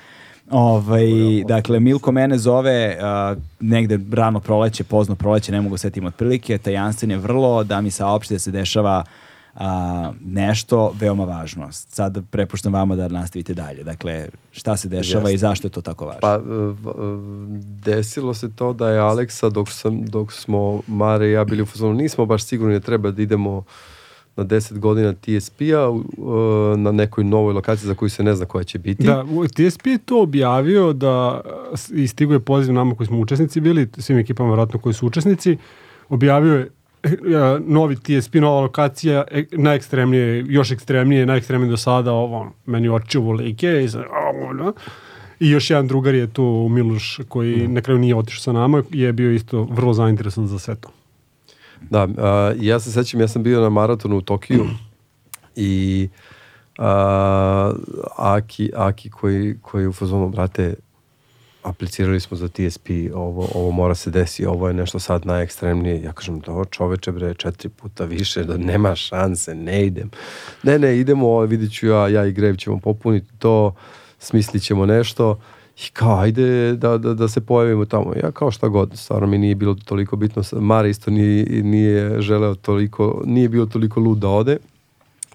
Ovaj, 0.50 1.06
dakle, 1.48 1.80
Milko 1.80 2.12
mene 2.12 2.38
zove 2.38 2.98
uh, 3.00 3.38
negde 3.60 3.98
rano 4.12 4.40
proleće, 4.40 4.84
pozno 4.84 5.14
proleće, 5.14 5.52
ne 5.52 5.60
mogu 5.60 5.76
setim 5.76 6.06
otprilike, 6.06 6.58
tajanstven 6.58 7.10
je 7.10 7.18
vrlo 7.18 7.64
da 7.64 7.80
mi 7.80 7.90
saopšti 7.90 8.34
da 8.34 8.38
se 8.38 8.50
dešava 8.50 9.04
a, 9.58 10.12
nešto 10.24 10.94
veoma 11.00 11.24
važno. 11.24 11.68
Sad 11.72 12.18
prepuštam 12.30 12.72
vama 12.72 12.96
da 12.96 13.08
nastavite 13.08 13.54
dalje. 13.54 13.84
Dakle, 13.84 14.28
šta 14.52 14.76
se 14.76 14.88
dešava 14.88 15.30
Jeste. 15.30 15.34
i 15.34 15.38
zašto 15.38 15.66
je 15.66 15.70
to 15.70 15.80
tako 15.80 16.06
važno? 16.06 16.20
Pa, 16.20 16.34
e, 16.34 16.38
e, 16.38 16.40
desilo 17.84 18.34
se 18.34 18.56
to 18.56 18.72
da 18.72 18.90
je 18.90 18.98
Aleksa, 18.98 19.48
dok, 19.48 19.68
sam, 19.70 20.06
dok 20.06 20.32
smo 20.32 20.80
Mare 20.86 21.28
i 21.28 21.32
ja 21.32 21.44
bili 21.44 21.62
u 21.62 21.66
fazonu, 21.66 21.94
nismo 21.94 22.26
baš 22.26 22.44
sigurni 22.44 22.74
da 22.74 22.80
treba 22.80 23.10
da 23.10 23.22
idemo 23.22 23.64
na 24.38 24.44
10 24.44 24.78
godina 24.78 25.12
TSP-a 25.14 25.90
u- 25.90 26.04
e, 26.68 26.78
na 26.78 26.92
nekoj 26.92 27.24
novoj 27.24 27.52
lokaciji 27.52 27.86
za 27.86 27.94
koju 27.94 28.08
se 28.08 28.22
ne 28.22 28.34
zna 28.34 28.46
koja 28.46 28.64
će 28.64 28.78
biti. 28.78 29.04
Da, 29.04 29.24
TSP 29.48 29.86
je 29.86 29.98
to 29.98 30.22
objavio 30.22 30.92
da 30.92 31.40
s- 31.74 31.90
i 31.90 32.08
stigo 32.08 32.32
je 32.32 32.40
poziv 32.40 32.74
nama 32.74 32.94
koji 32.94 33.06
smo 33.06 33.18
učesnici 33.18 33.60
bili, 33.60 33.88
svim 33.94 34.18
ekipama 34.18 34.48
vjerojatno 34.48 34.80
koji 34.80 34.92
su 34.94 35.06
učesnici, 35.06 35.56
objavio 36.08 36.54
je 36.54 36.68
e, 37.04 37.10
novi 37.60 37.96
TSP, 37.96 38.34
nova 38.34 38.60
lokacija, 38.60 39.24
e, 39.30 39.44
najekstremnije, 39.52 40.44
još 40.48 40.70
ekstremnije, 40.70 41.26
najekstremnije 41.26 41.70
do 41.70 41.76
sada, 41.76 42.12
ovo, 42.12 42.52
meni 42.66 42.88
oči 42.88 43.18
uvolike, 43.18 43.82
i, 43.84 43.88
sad, 43.88 44.02
ono. 44.42 44.72
I 45.40 45.50
još 45.50 45.70
jedan 45.70 45.86
drugar 45.86 46.14
je 46.14 46.26
tu, 46.26 46.42
Miloš, 46.70 47.20
koji 47.28 47.68
na 47.68 47.80
kraju 47.80 47.98
nije 47.98 48.16
otišao 48.16 48.40
sa 48.40 48.52
nama, 48.52 48.82
je 48.90 49.12
bio 49.12 49.32
isto 49.32 49.62
vrlo 49.62 49.92
zainteresan 49.92 50.46
za 50.46 50.58
sve 50.58 50.74
to. 50.74 50.88
Da, 51.90 52.08
a, 52.18 52.52
ja 52.60 52.80
se 52.80 52.92
sećam, 52.92 53.20
ja 53.20 53.28
sam 53.28 53.42
bio 53.42 53.60
na 53.60 53.68
maratonu 53.68 54.16
u 54.16 54.20
Tokiju 54.20 54.66
i 55.56 56.08
a, 56.78 57.72
Aki, 58.16 58.70
Aki 58.76 59.10
koji, 59.10 59.58
koji 59.62 59.86
u 59.86 59.92
fazonu, 59.92 60.28
brate, 60.28 60.74
aplicirali 61.62 62.20
smo 62.20 62.36
za 62.36 62.48
TSP, 62.48 62.88
ovo, 63.14 63.48
ovo 63.54 63.70
mora 63.70 63.94
se 63.94 64.10
desi, 64.10 64.46
ovo 64.46 64.68
je 64.68 64.74
nešto 64.74 64.98
sad 64.98 65.26
najekstremnije. 65.26 66.02
Ja 66.02 66.12
kažem, 66.12 66.40
da 66.40 66.64
čoveče 66.70 67.12
bre, 67.12 67.34
četiri 67.34 67.68
puta 67.68 68.04
više, 68.04 68.44
da 68.44 68.56
nema 68.56 68.94
šanse, 68.94 69.54
ne 69.54 69.86
idem. 69.86 70.10
Ne, 70.62 70.78
ne, 70.78 70.98
idemo, 70.98 71.40
vidit 71.40 71.72
ću 71.72 71.86
ja, 71.86 72.08
ja 72.08 72.26
i 72.26 72.32
Grev 72.32 72.56
ćemo 72.56 72.78
popuniti 72.78 73.32
to, 73.38 73.74
smislit 74.18 74.62
ćemo 74.62 74.86
nešto. 74.86 75.40
I 75.86 75.90
kao, 75.92 76.18
ajde 76.18 76.72
da, 76.72 76.98
da, 76.98 77.14
da 77.14 77.28
se 77.28 77.40
pojavimo 77.40 77.84
tamo. 77.84 78.12
Ja 78.22 78.30
kao 78.30 78.50
šta 78.50 78.68
god, 78.68 78.90
stvarno 78.94 79.26
mi 79.26 79.38
nije 79.38 79.54
bilo 79.54 79.74
toliko 79.74 80.16
bitno. 80.16 80.42
Mare 80.52 80.90
isto 80.90 81.10
nije, 81.10 81.62
nije 81.62 82.20
želeo 82.20 82.54
toliko, 82.54 83.22
nije 83.24 83.48
bio 83.48 83.66
toliko 83.66 84.00
lud 84.00 84.18
da 84.18 84.28
ode. 84.28 84.58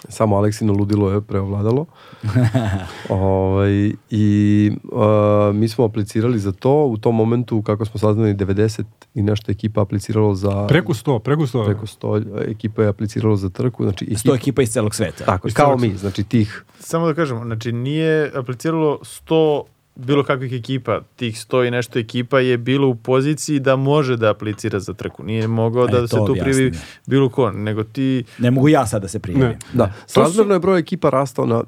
Samo 0.10 0.38
Aleksino 0.38 0.74
ludilo 0.74 1.12
je 1.12 1.22
preovladalo. 1.22 1.86
ovaj, 3.10 3.92
I 4.10 4.72
uh, 4.84 5.56
mi 5.56 5.68
smo 5.68 5.86
aplicirali 5.86 6.40
za 6.40 6.52
to. 6.52 6.86
U 6.86 6.98
tom 6.98 7.16
momentu, 7.16 7.62
kako 7.62 7.86
smo 7.86 8.00
saznali, 8.00 8.34
90 8.34 8.84
i 9.14 9.22
nešto 9.22 9.52
ekipa 9.52 9.82
apliciralo 9.82 10.36
za... 10.36 10.68
Preko 10.68 10.94
100, 10.94 11.20
preko 11.20 11.42
100. 11.42 11.66
preko 11.66 11.86
100 11.86 12.52
ekipa 12.52 12.82
je 12.82 12.88
apliciralo 12.88 13.36
za 13.36 13.50
trku. 13.50 13.84
Znači, 13.84 14.06
ekipa, 14.06 14.20
Sto 14.20 14.36
ekipa 14.36 14.62
iz 14.62 14.70
celog 14.70 14.96
sveta. 14.96 15.26
Tako, 15.26 15.48
Iz 15.48 15.54
kao 15.54 15.66
celog 15.66 15.82
mi. 15.82 15.98
Znači, 15.98 16.24
tih 16.24 16.66
Samo 16.80 17.08
da 17.08 17.14
kažem, 17.14 17.44
znači 17.44 17.72
nije 17.72 18.32
apliciralo 18.36 19.00
100 19.02 19.64
bilo 19.96 20.24
kakvih 20.24 20.54
ekipa, 20.54 21.02
tih 21.16 21.36
100 21.38 21.68
i 21.68 21.72
nešto 21.72 22.00
ekipa 22.00 22.40
je 22.40 22.58
bilo 22.58 22.88
u 22.88 22.96
poziciji 22.96 23.60
da 23.60 23.76
može 23.76 24.18
da 24.18 24.30
aplicira 24.30 24.80
za 24.80 24.94
trku. 24.94 25.24
Nije 25.24 25.48
mogao 25.48 25.84
E, 25.84 25.92
da 25.92 25.98
to 26.00 26.08
se 26.08 26.16
tu 26.18 26.34
da. 26.36 26.72
bilo 27.08 27.30
ko, 27.30 27.52
nego 27.52 27.84
ti 27.84 28.24
Ne 28.38 28.52
mogu 28.52 28.70
ja 28.70 28.88
sad 28.88 29.02
da 29.02 29.08
se 29.08 29.20
prijavim. 29.20 29.48
Ne. 29.48 29.58
Da, 29.74 29.86
To 29.86 29.94
su- 29.98 30.04
srazmerno 30.08 30.54
je 30.54 30.60
broj 30.60 30.80
ekipa 30.80 31.10
rastao 31.10 31.46
na, 31.46 31.64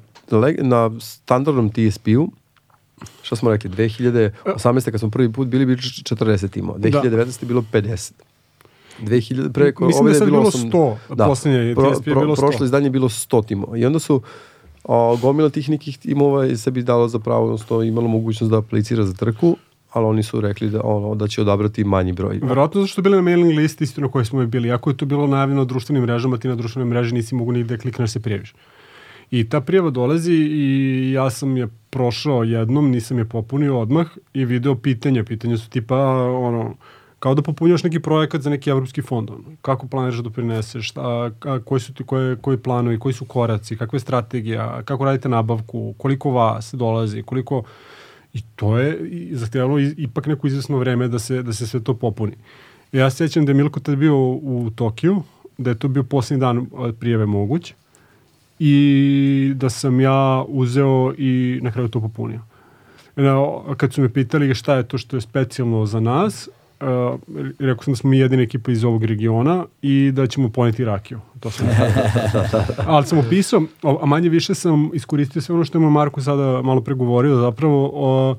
na 0.58 0.90
standardnom 1.00 1.70
TSP-u. 1.70 2.30
Šta 3.22 3.36
smo 3.36 3.50
rekli, 3.50 3.70
2018. 3.70 4.30
kad 4.84 5.00
smo 5.00 5.10
prvi 5.10 5.32
put 5.32 5.48
bili, 5.48 5.66
bili 5.66 5.78
40 5.78 6.48
timova. 6.48 6.78
2019. 6.78 7.08
je 7.42 7.46
bilo 7.46 7.64
50. 7.72 8.12
2000, 9.00 9.52
preko, 9.52 9.86
Mislim 9.86 9.98
da 9.98 10.02
ove 10.02 10.10
je 10.10 10.18
sad 10.18 10.28
bilo 10.28 10.42
osam- 10.42 10.70
100, 10.70 10.96
poslednje 11.18 11.74
TSP 11.74 12.06
je 12.06 12.14
bilo 12.14 12.36
100. 12.36 12.36
Prošlo 12.38 12.64
izdanje 12.64 12.86
je 12.86 12.90
bilo 12.90 13.08
100 13.08 13.42
timova. 13.42 13.78
I 13.78 13.86
onda 13.86 13.98
su 13.98 14.22
o, 14.88 15.16
gomila 15.16 15.50
tih 15.50 15.70
nekih 15.70 15.98
timova 15.98 16.44
je 16.44 16.56
sebi 16.56 16.82
dalo 16.82 17.08
za 17.08 17.18
pravo, 17.18 17.44
odnosno 17.44 17.82
imalo 17.82 18.08
mogućnost 18.08 18.50
da 18.50 18.58
aplicira 18.58 19.04
za 19.04 19.12
trku, 19.12 19.56
ali 19.92 20.06
oni 20.06 20.22
su 20.22 20.40
rekli 20.40 20.70
da, 20.70 20.80
ono, 20.84 21.14
da 21.14 21.28
će 21.28 21.40
odabrati 21.40 21.84
manji 21.84 22.12
broj. 22.12 22.38
Verovatno 22.42 22.80
zato 22.80 22.86
što 22.86 22.94
su 22.94 23.02
bili 23.02 23.16
na 23.16 23.22
mailing 23.22 23.58
listi 23.58 23.84
isto 23.84 24.00
na 24.00 24.08
kojoj 24.08 24.24
smo 24.24 24.38
uvek 24.38 24.48
bili. 24.50 24.72
Ako 24.72 24.90
je 24.90 24.96
to 24.96 25.06
bilo 25.06 25.26
najavljeno 25.26 25.60
na 25.60 25.64
društvenim 25.64 26.02
mrežama, 26.02 26.38
ti 26.38 26.48
na 26.48 26.54
društvenoj 26.54 26.88
mreži 26.90 27.14
nisi 27.14 27.34
mogu 27.34 27.52
nigde 27.52 27.78
klikneš 27.78 28.08
da 28.08 28.12
se 28.12 28.20
prijaviš. 28.20 28.54
I 29.30 29.48
ta 29.48 29.60
prijava 29.60 29.90
dolazi 29.90 30.32
i 30.32 31.12
ja 31.12 31.30
sam 31.30 31.56
je 31.56 31.68
prošao 31.90 32.44
jednom, 32.44 32.90
nisam 32.90 33.18
je 33.18 33.24
popunio 33.24 33.80
odmah 33.80 34.06
i 34.34 34.44
video 34.44 34.74
pitanja. 34.74 35.24
Pitanja 35.24 35.56
su 35.56 35.70
tipa 35.70 35.96
ono, 36.22 36.74
kao 37.18 37.34
da 37.34 37.42
popunjaš 37.42 37.82
neki 37.82 38.00
projekat 38.00 38.40
za 38.40 38.50
neki 38.50 38.70
evropski 38.70 39.02
fond. 39.02 39.30
Ono. 39.30 39.42
Kako 39.62 39.86
planiraš 39.86 40.16
da 40.16 40.22
doprineseš, 40.22 40.88
šta, 40.88 41.30
a, 41.44 41.58
koji 41.64 41.80
su 41.80 41.94
ti 41.94 42.04
koje, 42.04 42.36
koji 42.36 42.56
planovi, 42.56 42.98
koji 42.98 43.12
su 43.12 43.24
koraci, 43.24 43.76
kakva 43.76 43.96
je 43.96 44.00
strategija, 44.00 44.82
kako 44.82 45.04
radite 45.04 45.28
nabavku, 45.28 45.94
koliko 45.98 46.30
vas 46.30 46.74
dolazi, 46.74 47.22
koliko... 47.22 47.62
I 48.32 48.42
to 48.56 48.78
je 48.78 48.98
zahtjevalo 49.32 49.78
ipak 49.78 50.26
neko 50.26 50.46
izvesno 50.46 50.78
vreme 50.78 51.08
da 51.08 51.18
se, 51.18 51.42
da 51.42 51.52
se 51.52 51.66
sve 51.66 51.80
to 51.80 51.94
popuni. 51.94 52.32
Ja 52.92 53.10
se 53.10 53.16
sjećam 53.16 53.46
da 53.46 53.50
je 53.50 53.54
Milko 53.54 53.80
tad 53.80 53.96
bio 53.96 54.16
u 54.30 54.70
Tokiju, 54.74 55.22
da 55.58 55.70
je 55.70 55.78
to 55.78 55.88
bio 55.88 56.02
posljednji 56.02 56.40
dan 56.40 56.66
prijeve 57.00 57.26
moguć 57.26 57.74
i 58.58 59.52
da 59.56 59.70
sam 59.70 60.00
ja 60.00 60.44
uzeo 60.48 61.14
i 61.18 61.60
na 61.62 61.72
kraju 61.72 61.88
to 61.88 62.00
popunio. 62.00 62.40
Na, 63.16 63.36
kad 63.76 63.92
su 63.92 64.02
me 64.02 64.12
pitali 64.12 64.54
šta 64.54 64.74
je 64.74 64.88
to 64.88 64.98
što 64.98 65.16
je 65.16 65.20
specijalno 65.20 65.86
za 65.86 66.00
nas, 66.00 66.48
uh, 66.80 67.20
rekao 67.58 67.84
sam 67.84 67.92
da 67.92 67.96
smo 67.96 68.10
mi 68.10 68.18
jedina 68.18 68.42
ekipa 68.42 68.72
iz 68.72 68.84
ovog 68.84 69.04
regiona 69.04 69.64
i 69.82 70.12
da 70.14 70.26
ćemo 70.26 70.48
poneti 70.48 70.84
rakiju. 70.84 71.20
To 71.40 71.50
sam 71.50 71.66
Ali 72.86 73.06
sam 73.06 73.18
opisao, 73.18 73.62
a 73.82 74.06
manje 74.06 74.28
više 74.28 74.54
sam 74.54 74.90
iskoristio 74.94 75.42
sve 75.42 75.54
ono 75.54 75.64
što 75.64 75.78
je 75.78 75.82
moj 75.82 75.90
Marko 75.90 76.20
sada 76.20 76.62
malo 76.62 76.80
pregovorio, 76.80 77.36
zapravo 77.36 77.90
o, 77.94 78.36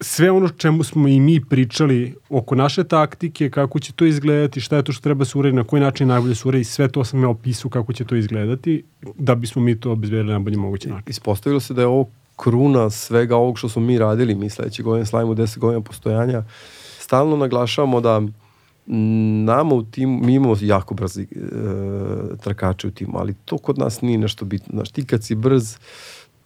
sve 0.00 0.30
ono 0.30 0.48
čemu 0.48 0.84
smo 0.84 1.08
i 1.08 1.20
mi 1.20 1.40
pričali 1.44 2.14
oko 2.28 2.54
naše 2.54 2.84
taktike, 2.84 3.50
kako 3.50 3.78
će 3.78 3.92
to 3.92 4.04
izgledati, 4.04 4.60
šta 4.60 4.76
je 4.76 4.82
to 4.82 4.92
što 4.92 5.02
treba 5.02 5.24
se 5.24 5.38
uredi, 5.38 5.56
na 5.56 5.64
koji 5.64 5.82
način 5.82 6.08
najbolje 6.08 6.34
se 6.34 6.48
uredi, 6.48 6.64
sve 6.64 6.88
to 6.88 7.04
sam 7.04 7.22
ja 7.22 7.28
opisao 7.28 7.70
kako 7.70 7.92
će 7.92 8.04
to 8.04 8.16
izgledati, 8.16 8.82
da 9.18 9.34
bismo 9.34 9.62
mi 9.62 9.80
to 9.80 9.92
obezbedili 9.92 10.26
na 10.26 10.32
najbolji 10.32 10.56
mogući 10.56 10.88
način. 10.88 11.04
Ispostavilo 11.10 11.60
se 11.60 11.74
da 11.74 11.80
je 11.80 11.86
ovo 11.86 12.08
kruna 12.40 12.90
svega 12.90 13.36
ovog 13.36 13.58
što 13.58 13.68
smo 13.68 13.82
mi 13.82 13.98
radili, 13.98 14.34
mi 14.34 14.50
sledeće 14.50 14.82
godine 14.82 15.06
slavimo 15.06 15.34
10 15.34 15.58
godina 15.58 15.80
postojanja. 15.80 16.42
Stalno 16.98 17.36
naglašavamo 17.36 18.00
da 18.00 18.22
nama 19.44 19.74
u 19.74 19.82
timu, 19.82 20.18
mi 20.24 20.34
imamo 20.34 20.56
jako 20.60 20.94
brzi 20.94 21.22
e, 21.22 21.26
trkače 22.42 22.88
u 22.88 22.90
timu, 22.90 23.18
ali 23.18 23.34
to 23.44 23.58
kod 23.58 23.78
nas 23.78 24.00
nije 24.00 24.18
nešto 24.18 24.44
bitno. 24.44 24.72
Znaš, 24.72 24.90
ti 24.90 25.06
kad 25.06 25.24
si 25.24 25.34
brz, 25.34 25.76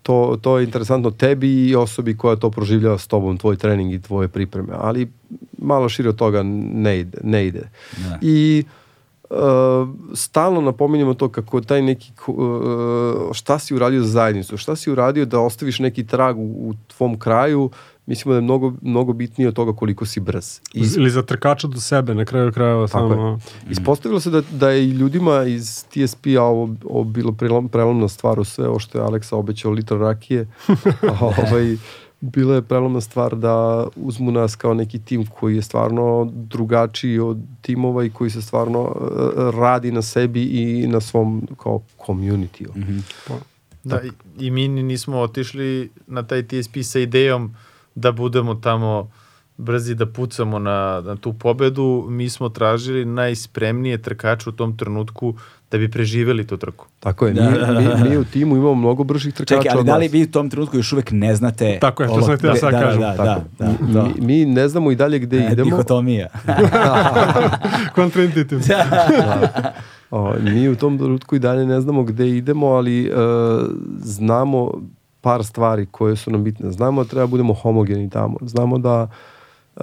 to, 0.03 0.39
to 0.43 0.59
je 0.59 0.65
interesantno 0.65 1.11
tebi 1.11 1.69
i 1.69 1.75
osobi 1.75 2.17
koja 2.17 2.37
to 2.37 2.51
proživljava 2.51 2.99
s 2.99 3.07
tobom, 3.07 3.39
tvoj 3.39 3.57
trening 3.57 3.93
i 3.93 4.03
tvoje 4.03 4.29
pripreme, 4.29 4.73
ali 4.73 5.13
malo 5.59 5.89
šire 5.89 6.09
od 6.09 6.17
toga 6.17 6.43
ne 6.43 6.99
ide. 6.99 7.19
Ne 7.23 7.47
ide. 7.47 7.71
Da. 7.97 8.19
I 8.23 8.65
stalno 10.15 10.61
napominjamo 10.61 11.15
to 11.15 11.29
kako 11.29 11.61
taj 11.61 11.83
neki 11.83 12.13
uh, 12.27 12.37
šta 13.33 13.59
si 13.59 13.75
uradio 13.75 14.01
za 14.01 14.09
zajednicu, 14.09 14.57
šta 14.57 14.77
si 14.77 14.91
uradio 14.91 15.25
da 15.25 15.41
ostaviš 15.41 15.79
neki 15.79 16.07
trag 16.07 16.39
u, 16.39 16.43
u 16.43 16.75
tvom 16.97 17.19
kraju, 17.19 17.71
mislimo 18.07 18.33
da 18.33 18.39
je 18.39 18.43
mnogo, 18.43 18.73
mnogo 18.83 19.13
bitnije 19.13 19.49
od 19.49 19.55
toga 19.55 19.73
koliko 19.73 20.07
si 20.07 20.21
brz. 20.21 20.61
I 20.75 20.85
Ili 20.97 21.11
za 21.11 21.23
trkača 21.23 21.67
do 21.67 21.81
sebe, 21.81 22.15
na 22.15 22.25
kraju 22.25 22.53
krajeva 22.53 22.89
samo... 22.89 23.39
Ispostavilo 23.71 24.21
se 24.21 24.31
da, 24.31 24.43
da 24.51 24.71
je 24.71 24.85
i 24.85 24.91
ljudima 24.91 25.45
iz 25.45 25.85
TSP-a 25.85 26.43
ovo, 26.43 26.75
ovo 26.85 27.05
bilo 27.05 27.33
prelom, 27.33 27.69
prelomna 27.69 28.09
stvar 28.09 28.41
u 28.41 28.45
sve 28.45 28.69
ovo 28.69 28.79
što 28.79 28.99
je 28.99 29.05
Aleksa 29.05 29.37
obećao 29.37 29.73
litra 29.73 29.99
rakije. 29.99 30.47
A, 31.21 31.25
ovaj, 31.27 31.77
bila 32.25 32.55
je 32.55 32.63
prelomna 32.63 33.01
stvar 33.01 33.37
da 33.37 33.87
uzmu 33.97 34.31
nas 34.31 34.57
kao 34.57 34.75
neki 34.75 34.99
tim 34.99 35.27
koji 35.27 35.57
je 35.57 35.63
stvarno 35.63 36.33
drugačiji 36.33 37.19
od 37.19 37.39
timova 37.63 38.05
i 38.05 38.11
koji 38.11 38.31
se 38.31 38.43
stvarno 38.43 38.81
uh, 38.81 39.55
radi 39.61 39.93
na 39.93 40.03
sebi 40.03 40.43
i 40.43 40.87
na 40.87 41.01
svom 41.01 41.49
kao 41.63 41.83
community. 42.07 42.77
Mm 42.77 42.83
-hmm. 42.83 43.35
Da, 43.85 44.01
i, 44.03 44.11
i 44.47 44.51
mi 44.51 44.69
ni 44.69 44.83
nismo 44.83 45.19
otišli 45.19 45.91
na 46.07 46.23
taj 46.23 46.43
TSP 46.43 46.77
sa 46.83 46.99
idejom 46.99 47.55
da 47.95 48.13
budemo 48.13 48.55
tamo 48.55 49.11
brzi 49.57 49.95
da 49.95 50.07
pucamo 50.07 50.59
na, 50.59 51.03
na 51.05 51.17
tu 51.17 51.33
pobedu, 51.33 52.07
mi 52.09 52.31
smo 52.31 52.49
tražili 52.49 53.05
najspremnije 53.05 54.03
trkače 54.03 54.49
u 54.49 54.53
tom 54.53 54.77
trenutku 54.77 55.35
da 55.75 55.79
bi 55.79 55.91
preživeli 55.91 56.47
tu 56.47 56.57
trku. 56.57 56.87
Tako 57.01 57.27
je, 57.27 57.33
Da, 57.33 57.51
mi, 57.51 57.59
da, 57.59 57.67
da, 57.67 57.81
mi, 57.81 58.11
mi 58.11 58.17
u 58.17 58.25
timu 58.25 58.57
imamo 58.57 58.75
mnogo 58.75 59.05
bržih 59.05 59.35
trkača 59.35 59.63
Čekaj, 59.63 59.73
ali 59.73 59.85
da 59.85 59.97
li 59.97 60.09
vi 60.09 60.23
u 60.23 60.31
tom 60.31 60.51
trenutku 60.51 60.77
još 60.77 60.93
uvek 60.93 61.11
ne 61.11 61.35
znate... 61.35 61.79
Tako 61.81 62.03
je, 62.03 62.09
to 62.09 62.23
sam 62.23 62.37
htio 62.37 62.51
da 62.51 62.57
sad 62.57 62.73
da, 62.73 62.81
kažem. 62.81 63.01
Da, 63.01 63.15
da, 63.17 63.45
da, 63.59 63.73
da. 63.93 64.03
Mi, 64.03 64.27
mi 64.27 64.45
ne 64.45 64.69
znamo 64.69 64.91
i 64.91 64.97
dalje 64.97 65.19
gde 65.19 65.39
E, 65.39 65.49
idemo. 65.53 65.71
Dihotomija. 65.71 66.29
Kontraintuitivno. 67.95 68.65
O, 70.11 70.35
mi 70.41 70.69
u 70.69 70.77
tom 70.77 70.99
trenutku 70.99 71.37
i 71.37 71.39
dalje 71.39 71.67
ne 71.67 71.81
znamo 71.81 72.03
gde 72.03 72.29
idemo, 72.29 72.67
ali 72.67 73.07
e, 73.07 73.11
znamo 73.99 74.73
par 75.21 75.45
stvari 75.45 75.87
koje 75.91 76.17
su 76.17 76.31
nam 76.31 76.45
bitne. 76.45 76.71
Znamo 76.71 77.05
da 77.05 77.11
treba 77.11 77.27
budemo 77.27 77.55
homogeni 77.55 78.11
tamo. 78.11 78.37
Znamo 78.43 78.79
da 78.79 79.09
e, 79.77 79.81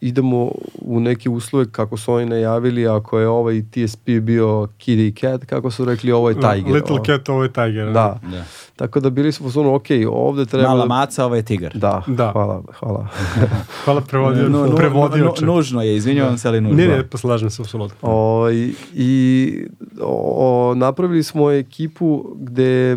idemo 0.00 0.50
u 0.76 1.00
neke 1.00 1.28
uslove 1.30 1.66
kako 1.66 1.96
su 1.96 2.12
oni 2.12 2.26
najavili, 2.26 2.88
ako 2.88 3.18
je 3.18 3.28
ovaj 3.28 3.62
TSP 3.62 4.10
bio 4.12 4.46
Kitty 4.78 5.20
Cat, 5.20 5.44
kako 5.44 5.70
su 5.70 5.84
rekli, 5.84 6.12
ovo 6.12 6.28
je 6.28 6.34
Tiger. 6.34 6.72
Little 6.72 6.96
Ovo- 6.96 7.04
Cat, 7.04 7.28
ovo 7.28 7.42
je 7.42 7.52
Tiger. 7.52 7.86
Da. 7.86 8.20
Da. 8.24 8.44
Tako 8.76 9.00
da 9.00 9.10
bili 9.10 9.32
smo 9.32 9.48
u 9.62 9.74
ok, 9.74 9.84
ovde 10.08 10.46
treba... 10.46 10.68
Mala 10.68 10.80
da- 10.80 10.86
maca, 10.86 11.24
ovo 11.24 11.34
je 11.36 11.42
tigar. 11.42 11.72
Da, 11.74 12.02
Da. 12.06 12.30
hvala, 12.32 12.62
hvala. 12.72 13.08
Hvala 13.84 14.00
prevodio, 14.00 14.48
Nu- 14.48 14.66
nu- 14.66 14.76
prevodioče. 14.76 15.44
nu- 15.44 15.54
nužno 15.54 15.82
je, 15.82 15.96
izvinjavam 15.96 16.38
se, 16.38 16.48
ali 16.48 16.60
nužno. 16.60 16.76
Ne, 16.76 16.88
ne, 16.88 17.08
pa 17.08 17.18
slažem 17.18 17.50
se, 17.50 17.62
apsolutno. 17.62 17.96
O, 18.02 18.50
i, 18.50 18.74
i 18.94 19.66
o, 20.00 20.72
napravili 20.76 21.22
smo 21.22 21.50
ekipu 21.50 22.24
gde 22.36 22.96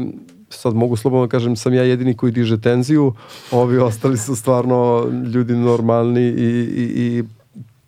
sad 0.50 0.76
mogu 0.76 0.96
slobodno 0.96 1.26
da 1.26 1.30
kažem 1.30 1.56
sam 1.56 1.74
ja 1.74 1.84
jedini 1.84 2.14
koji 2.14 2.32
diže 2.32 2.62
tenziju 2.62 3.14
ovi 3.52 3.78
ostali 3.78 4.18
su 4.18 4.36
stvarno 4.36 5.08
ljudi 5.34 5.56
normalni 5.56 6.22
i, 6.22 6.68
i, 6.76 6.84
i 6.96 7.24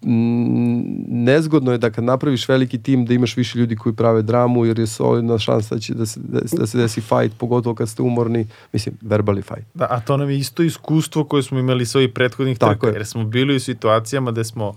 mm, 0.10 1.24
nezgodno 1.24 1.72
je 1.72 1.78
da 1.78 1.90
kad 1.90 2.04
napraviš 2.04 2.50
veliki 2.50 2.78
tim 2.78 3.06
da 3.06 3.14
imaš 3.14 3.38
više 3.38 3.60
ljudi 3.60 3.76
koji 3.76 3.96
prave 3.96 4.22
dramu 4.22 4.66
jer 4.66 4.80
je 4.80 4.88
solidna 4.88 5.40
šansa 5.40 5.76
da 5.76 5.82
će 5.82 5.94
da 5.94 6.06
se, 6.06 6.20
da, 6.24 6.40
da 6.58 6.68
se 6.68 6.78
desi 6.78 7.02
fight 7.02 7.38
pogotovo 7.38 7.76
kad 7.76 7.90
ste 7.90 8.02
umorni 8.02 8.48
mislim 8.74 8.96
verbally 9.02 9.42
fight 9.42 9.68
Da, 9.74 9.88
a 9.90 10.00
to 10.00 10.18
nam 10.18 10.30
je 10.30 10.38
isto 10.38 10.64
iskustvo 10.64 11.24
koje 11.24 11.44
smo 11.44 11.60
imali 11.60 11.86
sa 11.86 11.98
ovih 11.98 12.10
prethodnih 12.14 12.58
Tako 12.58 12.74
trka, 12.74 12.88
je. 12.88 12.94
jer 12.94 13.06
smo 13.06 13.24
bili 13.24 13.56
u 13.56 13.60
situacijama 13.60 14.32
gde 14.32 14.44
smo 14.44 14.74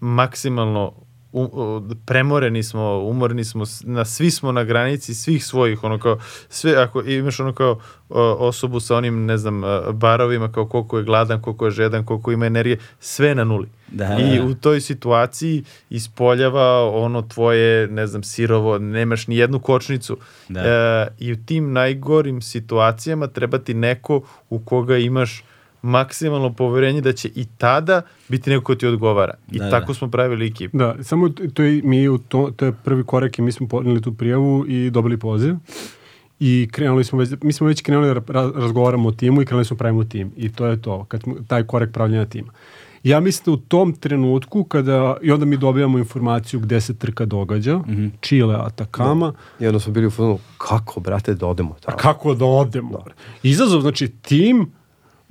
maksimalno 0.00 0.92
u, 1.32 1.50
o, 1.52 1.82
premoreni 2.06 2.62
smo, 2.62 2.98
umorni 2.98 3.44
smo, 3.44 3.64
na, 3.84 4.04
svi 4.04 4.30
smo 4.30 4.52
na 4.52 4.64
granici 4.64 5.14
svih 5.14 5.44
svojih, 5.44 5.84
ono 5.84 5.98
kao, 5.98 6.18
sve, 6.48 6.76
ako 6.76 7.02
imaš 7.02 7.40
ono 7.40 7.52
kao 7.52 7.80
osobu 8.38 8.80
sa 8.80 8.96
onim, 8.96 9.26
ne 9.26 9.38
znam, 9.38 9.64
a, 9.64 9.92
barovima, 9.92 10.52
kao 10.52 10.66
koliko 10.66 10.98
je 10.98 11.04
gladan, 11.04 11.42
koliko 11.42 11.64
je 11.64 11.70
žedan, 11.70 12.04
koliko 12.04 12.32
ima 12.32 12.46
energije, 12.46 12.78
sve 13.00 13.34
na 13.34 13.44
nuli. 13.44 13.68
Da, 13.88 14.18
I 14.20 14.38
da. 14.38 14.44
u 14.44 14.54
toj 14.54 14.80
situaciji 14.80 15.64
ispoljava 15.90 16.90
ono 16.90 17.22
tvoje, 17.22 17.86
ne 17.86 18.06
znam, 18.06 18.22
sirovo, 18.22 18.78
nemaš 18.78 19.26
ni 19.26 19.36
jednu 19.36 19.60
kočnicu. 19.60 20.16
Da. 20.48 20.60
E, 20.60 21.08
I 21.18 21.32
u 21.32 21.36
tim 21.46 21.72
najgorim 21.72 22.42
situacijama 22.42 23.26
treba 23.26 23.58
ti 23.58 23.74
neko 23.74 24.22
u 24.50 24.58
koga 24.58 24.96
imaš 24.96 25.44
maksimalno 25.82 26.52
poverenje 26.52 27.00
da 27.00 27.12
će 27.12 27.28
i 27.34 27.44
tada 27.58 28.02
biti 28.28 28.50
neko 28.50 28.64
ko 28.64 28.74
ti 28.74 28.86
odgovara. 28.86 29.34
I 29.52 29.58
Da, 29.58 29.70
tako 29.70 29.86
da. 29.86 29.94
smo 29.94 30.10
pravili 30.10 30.46
ekipu. 30.46 30.78
Da, 30.78 30.96
samo 31.02 31.28
to 31.28 31.62
je, 31.62 31.82
mi 31.84 32.08
u 32.08 32.18
to, 32.18 32.50
to 32.56 32.64
je 32.64 32.72
prvi 32.72 33.04
korak 33.04 33.38
i 33.38 33.42
mi 33.42 33.52
smo 33.52 33.68
podneli 33.68 34.02
tu 34.02 34.14
prijavu 34.14 34.64
i 34.68 34.90
dobili 34.90 35.16
poziv. 35.16 35.54
I 36.40 36.68
krenuli 36.72 37.04
smo 37.04 37.18
već, 37.18 37.30
mi 37.42 37.52
smo 37.52 37.66
već 37.66 37.82
krenuli 37.82 38.14
da 38.14 38.14
ra- 38.14 38.52
razgovaramo 38.54 39.08
o 39.08 39.12
timu 39.12 39.42
i 39.42 39.46
krenuli 39.46 39.64
smo 39.64 39.76
pravimo 39.76 40.04
tim. 40.04 40.32
I 40.36 40.52
to 40.52 40.66
je 40.66 40.82
to, 40.82 41.04
kad 41.04 41.22
smo, 41.22 41.34
taj 41.46 41.66
korak 41.66 41.92
pravljenja 41.92 42.26
tima. 42.26 42.52
Ja 43.04 43.20
mislim 43.20 43.44
da 43.44 43.50
u 43.52 43.56
tom 43.56 43.92
trenutku 43.92 44.64
kada, 44.64 45.16
i 45.22 45.30
onda 45.32 45.46
mi 45.46 45.56
dobijamo 45.56 45.98
informaciju 45.98 46.60
gde 46.60 46.80
se 46.80 46.94
trka 46.94 47.24
događa, 47.24 47.76
mm 47.76 47.84
-hmm. 47.86 48.10
Chile, 48.22 48.56
Atakama, 48.58 49.32
i 49.60 49.66
onda 49.66 49.80
smo 49.80 49.92
bili 49.92 50.06
u 50.06 50.10
fazonu 50.10 50.38
kako 50.58 51.00
brate 51.00 51.34
da 51.34 51.46
odemo 51.46 51.70
a 51.70 51.80
tamo 51.80 51.96
kako 51.98 52.34
da 52.34 52.44
odemo? 52.44 53.04
Izazov, 53.42 53.80
znači 53.80 54.08
tim, 54.08 54.70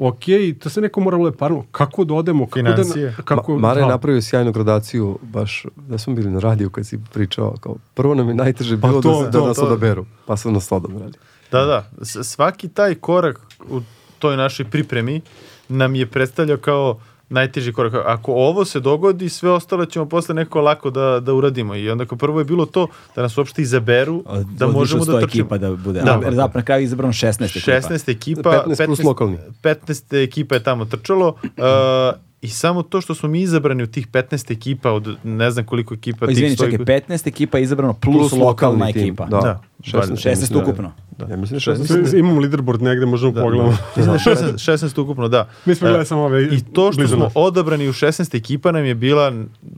ok, 0.02 0.24
to 0.60 0.70
se 0.70 0.82
neko 0.82 1.00
moralo 1.00 1.28
je 1.28 1.32
parno, 1.34 1.66
kako 1.72 2.04
da 2.04 2.14
odemo, 2.14 2.46
kako 2.46 2.60
Financije. 2.60 3.06
da... 3.08 3.24
Kako, 3.24 3.52
Ma, 3.52 3.60
Mare 3.60 3.80
je 3.80 3.86
da. 3.86 3.90
napravio 3.90 4.22
sjajnu 4.22 4.52
gradaciju, 4.52 5.20
baš 5.24 5.66
da 5.78 5.98
smo 5.98 6.14
bili 6.14 6.30
na 6.30 6.40
radiju 6.40 6.70
kad 6.70 6.88
si 6.88 7.00
pričao, 7.14 7.54
kao 7.54 7.76
prvo 7.94 8.16
nam 8.16 8.28
je 8.28 8.36
najteže 8.36 8.78
Pa 8.78 8.88
bilo 8.88 9.02
to, 9.02 9.24
da, 9.24 9.32
to, 9.32 9.42
da 9.42 9.48
nas 9.48 9.58
to. 9.58 9.66
odaberu, 9.66 10.06
pa 10.26 10.38
su 10.38 10.52
nas 10.52 10.72
odabrali. 10.72 11.12
Da, 11.52 11.66
da. 11.66 11.90
S- 12.02 12.24
Svaki 12.24 12.68
taj 12.68 12.96
korak 12.96 13.40
u 13.62 13.82
toj 14.20 14.38
našoj 14.38 14.66
pripremi 14.66 15.22
nam 15.70 15.96
je 15.96 16.06
predstavljao 16.06 16.58
kao 16.58 17.00
najteži 17.32 17.74
korak. 17.74 17.94
Ako 18.06 18.34
ovo 18.34 18.66
se 18.66 18.80
dogodi, 18.80 19.30
sve 19.30 19.52
ostalo 19.52 19.86
ćemo 19.86 20.06
posle 20.06 20.36
neko 20.36 20.62
lako 20.62 20.90
da, 20.90 21.20
da 21.20 21.34
uradimo. 21.34 21.76
I 21.76 21.90
onda 21.90 22.06
kao 22.06 22.18
prvo 22.18 22.40
je 22.40 22.46
bilo 22.46 22.66
to 22.66 22.88
da 23.16 23.22
nas 23.22 23.38
uopšte 23.38 23.62
izaberu, 23.62 24.24
Od- 24.26 24.46
da 24.48 24.68
od 24.68 24.74
možemo 24.74 25.06
da 25.06 25.12
od 25.12 25.18
100 25.18 25.22
trčimo. 25.22 25.42
ekipa 25.42 25.58
da 25.58 25.76
bude. 25.76 26.00
Da. 26.02 26.18
Da, 26.18 26.32
da, 26.32 26.50
na 26.54 26.62
kraju 26.62 26.82
je 26.82 26.86
izabrano 26.86 27.14
16 27.14 27.46
ekipa. 27.46 27.72
16 27.72 28.12
ekipa, 28.12 28.64
15 28.68 28.86
plus 28.86 29.04
lokalni. 29.04 29.38
15 29.64 30.24
ekipa 30.24 30.56
je 30.56 30.64
tamo 30.64 30.86
trčalo 30.86 31.28
uh, 31.28 32.31
i 32.42 32.50
samo 32.50 32.84
to 32.84 33.02
što 33.02 33.16
smo 33.16 33.30
mi 33.30 33.42
izabrani 33.42 33.84
u 33.84 33.88
tih 33.88 34.08
15 34.08 34.52
ekipa 34.52 34.92
od 34.92 35.16
ne 35.24 35.52
znam 35.52 35.66
koliko 35.66 35.94
ekipa 35.94 36.26
O, 36.26 36.30
izvini, 36.30 36.50
tih 36.50 36.58
stoji- 36.58 36.72
čekaj, 36.72 36.86
15 37.00 37.28
ekipa 37.28 37.58
je 37.58 37.64
izabrano 37.64 37.94
plus, 37.94 38.16
Plus 38.20 38.32
lokalna 38.34 38.86
tim, 38.88 39.02
ekipa. 39.02 39.26
da. 39.26 39.38
Da, 39.40 39.62
16, 39.80 39.94
valjda. 39.94 40.16
16 40.16 40.30
mislim 40.32 40.50
da 40.52 40.60
ukupno. 40.62 40.92
Ja 41.22 41.38
mislim 41.38 41.60
da 41.60 41.72
je 41.72 41.78
16. 41.78 41.94
16. 41.96 42.20
Imam 42.20 42.40
leaderboard 42.40 42.82
negde, 42.82 43.06
možemo 43.06 43.32
da. 43.32 43.42
pogledamo. 43.42 43.70
Mislim 43.98 44.06
da 44.08 44.32
je 44.32 44.36
16, 44.36 44.72
16 44.74 45.00
ukupno, 45.00 45.28
da. 45.28 45.50
Mi 45.66 45.76
smo 45.76 45.88
E, 45.88 45.90
gledali 45.90 46.06
samo 46.06 46.22
ove 46.22 46.44
I 46.46 46.62
to 46.64 46.92
što 46.92 46.98
blizu 46.98 47.16
smo 47.16 47.24
nas. 47.24 47.34
odabrani 47.36 47.90
u 47.90 47.94
16 47.94 48.36
ekipa 48.36 48.72
nam 48.72 48.86
je 48.86 48.96
bila 48.96 49.34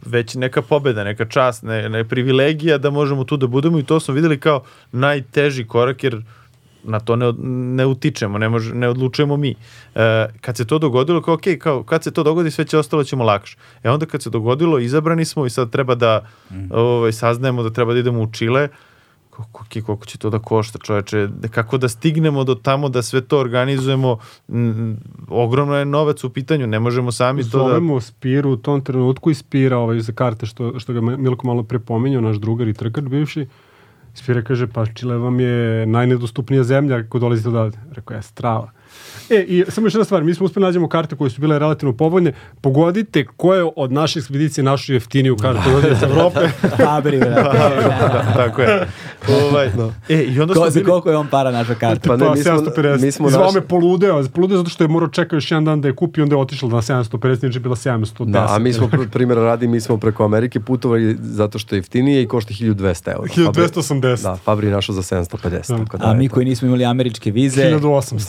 već 0.06 0.35
neka 0.35 0.61
pobeda, 0.61 1.03
neka 1.03 1.25
čast, 1.25 1.64
ne, 1.64 1.90
ne 1.90 2.03
privilegija 2.03 2.77
da 2.77 2.90
možemo 2.90 3.24
tu 3.24 3.38
da 3.38 3.48
budemo 3.48 3.80
i 3.80 3.83
to 3.83 4.00
smo 4.00 4.14
videli 4.14 4.40
kao 4.40 4.64
najteži 4.93 5.66
korak 5.66 6.03
jer 6.03 6.22
na 6.84 7.00
to 7.00 7.16
ne, 7.16 7.34
ne 7.76 7.86
utičemo, 7.86 8.38
ne, 8.38 8.50
može, 8.50 8.76
ne 8.76 8.90
odlučujemo 8.90 9.38
mi. 9.38 9.56
E, 9.95 10.28
kad 10.42 10.58
se 10.58 10.68
to 10.68 10.80
dogodilo, 10.80 11.22
kao, 11.22 11.34
ok, 11.34 11.44
kao, 11.60 11.84
kad 11.84 12.03
se 12.03 12.12
to 12.12 12.24
dogodi, 12.24 12.52
sve 12.52 12.66
će 12.66 12.78
ostalo 12.78 13.03
ćemo 13.03 13.24
lakše. 13.24 13.58
E 13.84 13.90
onda 13.90 14.06
kad 14.06 14.24
se 14.24 14.30
dogodilo, 14.30 14.80
izabrani 14.80 15.26
smo 15.26 15.45
i 15.45 15.50
sad 15.50 15.70
treba 15.70 15.95
da 15.95 16.28
ovaj, 16.72 17.12
saznajemo 17.12 17.64
da 17.64 17.70
treba 17.70 17.94
da 17.94 18.00
idemo 18.00 18.22
u 18.22 18.32
Čile, 18.32 18.70
koliko, 19.30 19.86
koliko 19.86 20.06
će 20.06 20.18
to 20.18 20.30
da 20.30 20.40
košta 20.40 20.80
čoveče, 20.80 21.28
kako 21.52 21.78
da 21.78 21.90
stignemo 21.90 22.44
do 22.44 22.56
tamo 22.56 22.90
da 22.90 23.02
sve 23.02 23.22
to 23.22 23.40
organizujemo, 23.40 24.18
mm, 24.48 24.94
ogromno 25.28 25.76
je 25.76 25.86
novac 25.86 26.24
u 26.24 26.30
pitanju, 26.30 26.68
ne 26.68 26.80
možemo 26.80 27.12
sami 27.12 27.44
to 27.44 27.58
da... 27.58 27.64
Zovemo 27.64 28.02
Spiru 28.02 28.52
u 28.52 28.58
tom 28.58 28.82
trenutku 28.82 29.32
i 29.32 29.34
Spira 29.34 29.78
ovaj, 29.78 30.00
za 30.00 30.14
karte 30.14 30.45
što, 30.45 30.80
što 30.80 30.94
ga 30.94 31.02
Milko 31.02 31.48
malo 31.48 31.64
prepominjao, 31.64 32.22
naš 32.22 32.38
drugar 32.38 32.68
i 32.68 32.74
trkač 32.74 33.03
bivši. 33.03 33.48
Spira 34.14 34.42
kaže, 34.42 34.67
pa 34.67 34.85
Čile 34.85 35.17
vam 35.17 35.40
je 35.40 35.85
najnedostupnija 35.85 36.64
zemlja 36.64 36.98
ako 36.98 37.19
dolazite 37.19 37.50
odavde. 37.50 37.77
Rekao, 37.92 38.16
ja 38.16 38.22
strava. 38.22 38.72
E, 39.30 39.35
i 39.40 39.64
samo 39.68 39.88
još 39.88 39.93
jedna 39.93 40.06
stvar, 40.06 40.24
mi 40.24 40.34
smo 40.34 40.45
uspeli 40.45 40.64
nađemo 40.64 40.90
karte 40.90 41.16
koje 41.16 41.30
su 41.30 41.42
bile 41.42 41.60
relativno 41.60 41.93
povoljne. 41.93 42.34
Pogodite 42.61 43.26
ko 43.27 43.53
je 43.56 43.72
od 43.76 43.92
naše 43.92 44.19
ekspedicije 44.19 44.64
našo 44.64 44.93
jeftiniju 44.93 45.38
kartu 45.38 45.60
iz 45.92 46.03
Evrope. 46.03 46.40
Fabri, 46.77 47.18
brate. 47.19 47.58
da, 47.90 48.34
tako 48.35 48.61
je. 48.61 48.88
Ovaj, 49.42 49.69
E, 50.10 50.16
i 50.16 50.40
onda 50.40 50.53
Ko, 50.53 50.68
bili... 50.69 50.85
koliko 50.85 51.10
je 51.10 51.18
on 51.18 51.27
para 51.27 51.52
našo 51.52 51.76
kartu? 51.76 52.08
Pa 52.08 52.16
ne, 52.16 52.26
Pa, 52.26 52.34
mi 52.34 52.43
smo, 52.43 52.52
750. 52.52 53.02
mi 53.02 53.11
smo 53.11 53.30
Zvao 53.30 53.45
naš- 53.45 53.53
me 53.53 53.61
poludeo, 53.61 54.24
poludeo 54.26 54.58
zato 54.58 54.69
što 54.69 54.84
je 54.84 54.88
morao 54.88 55.10
čekao 55.10 55.38
još 55.38 55.52
jedan 55.52 55.66
dan 55.66 55.82
da 55.82 55.88
je 55.88 55.95
kupi, 55.95 56.22
onda 56.22 56.35
je 56.35 56.40
otišlo 56.40 56.69
na 56.69 56.77
750, 56.77 57.35
znači 57.35 57.56
je 57.56 57.61
bila 57.61 57.76
710. 57.76 58.26
Da, 58.26 58.48
a 58.50 58.60
mi 58.60 58.74
smo, 58.74 58.88
pr- 58.88 59.10
primjera 59.10 59.43
radi, 59.43 59.68
mi 59.68 59.82
smo 59.82 59.98
preko 59.98 60.26
Amerike 60.26 60.60
putovali 60.60 61.18
zato 61.22 61.60
što 61.60 61.76
je 61.76 61.80
jeftinije 61.80 62.22
i 62.24 62.27
košta 62.27 62.53
1200 62.53 63.08
eura. 63.10 63.27
1280. 63.27 64.24
Da, 64.24 64.35
Fabri 64.35 64.69
našao 64.69 64.95
za 64.95 65.02
750. 65.02 65.77
Tako 65.77 65.98
da 65.98 66.06
A 66.06 66.14
mi 66.14 66.30
koji 66.30 66.45
nismo 66.45 66.68
imali 66.68 66.85
američke 66.85 67.32
vize, 67.32 67.61
1800. 67.64 68.24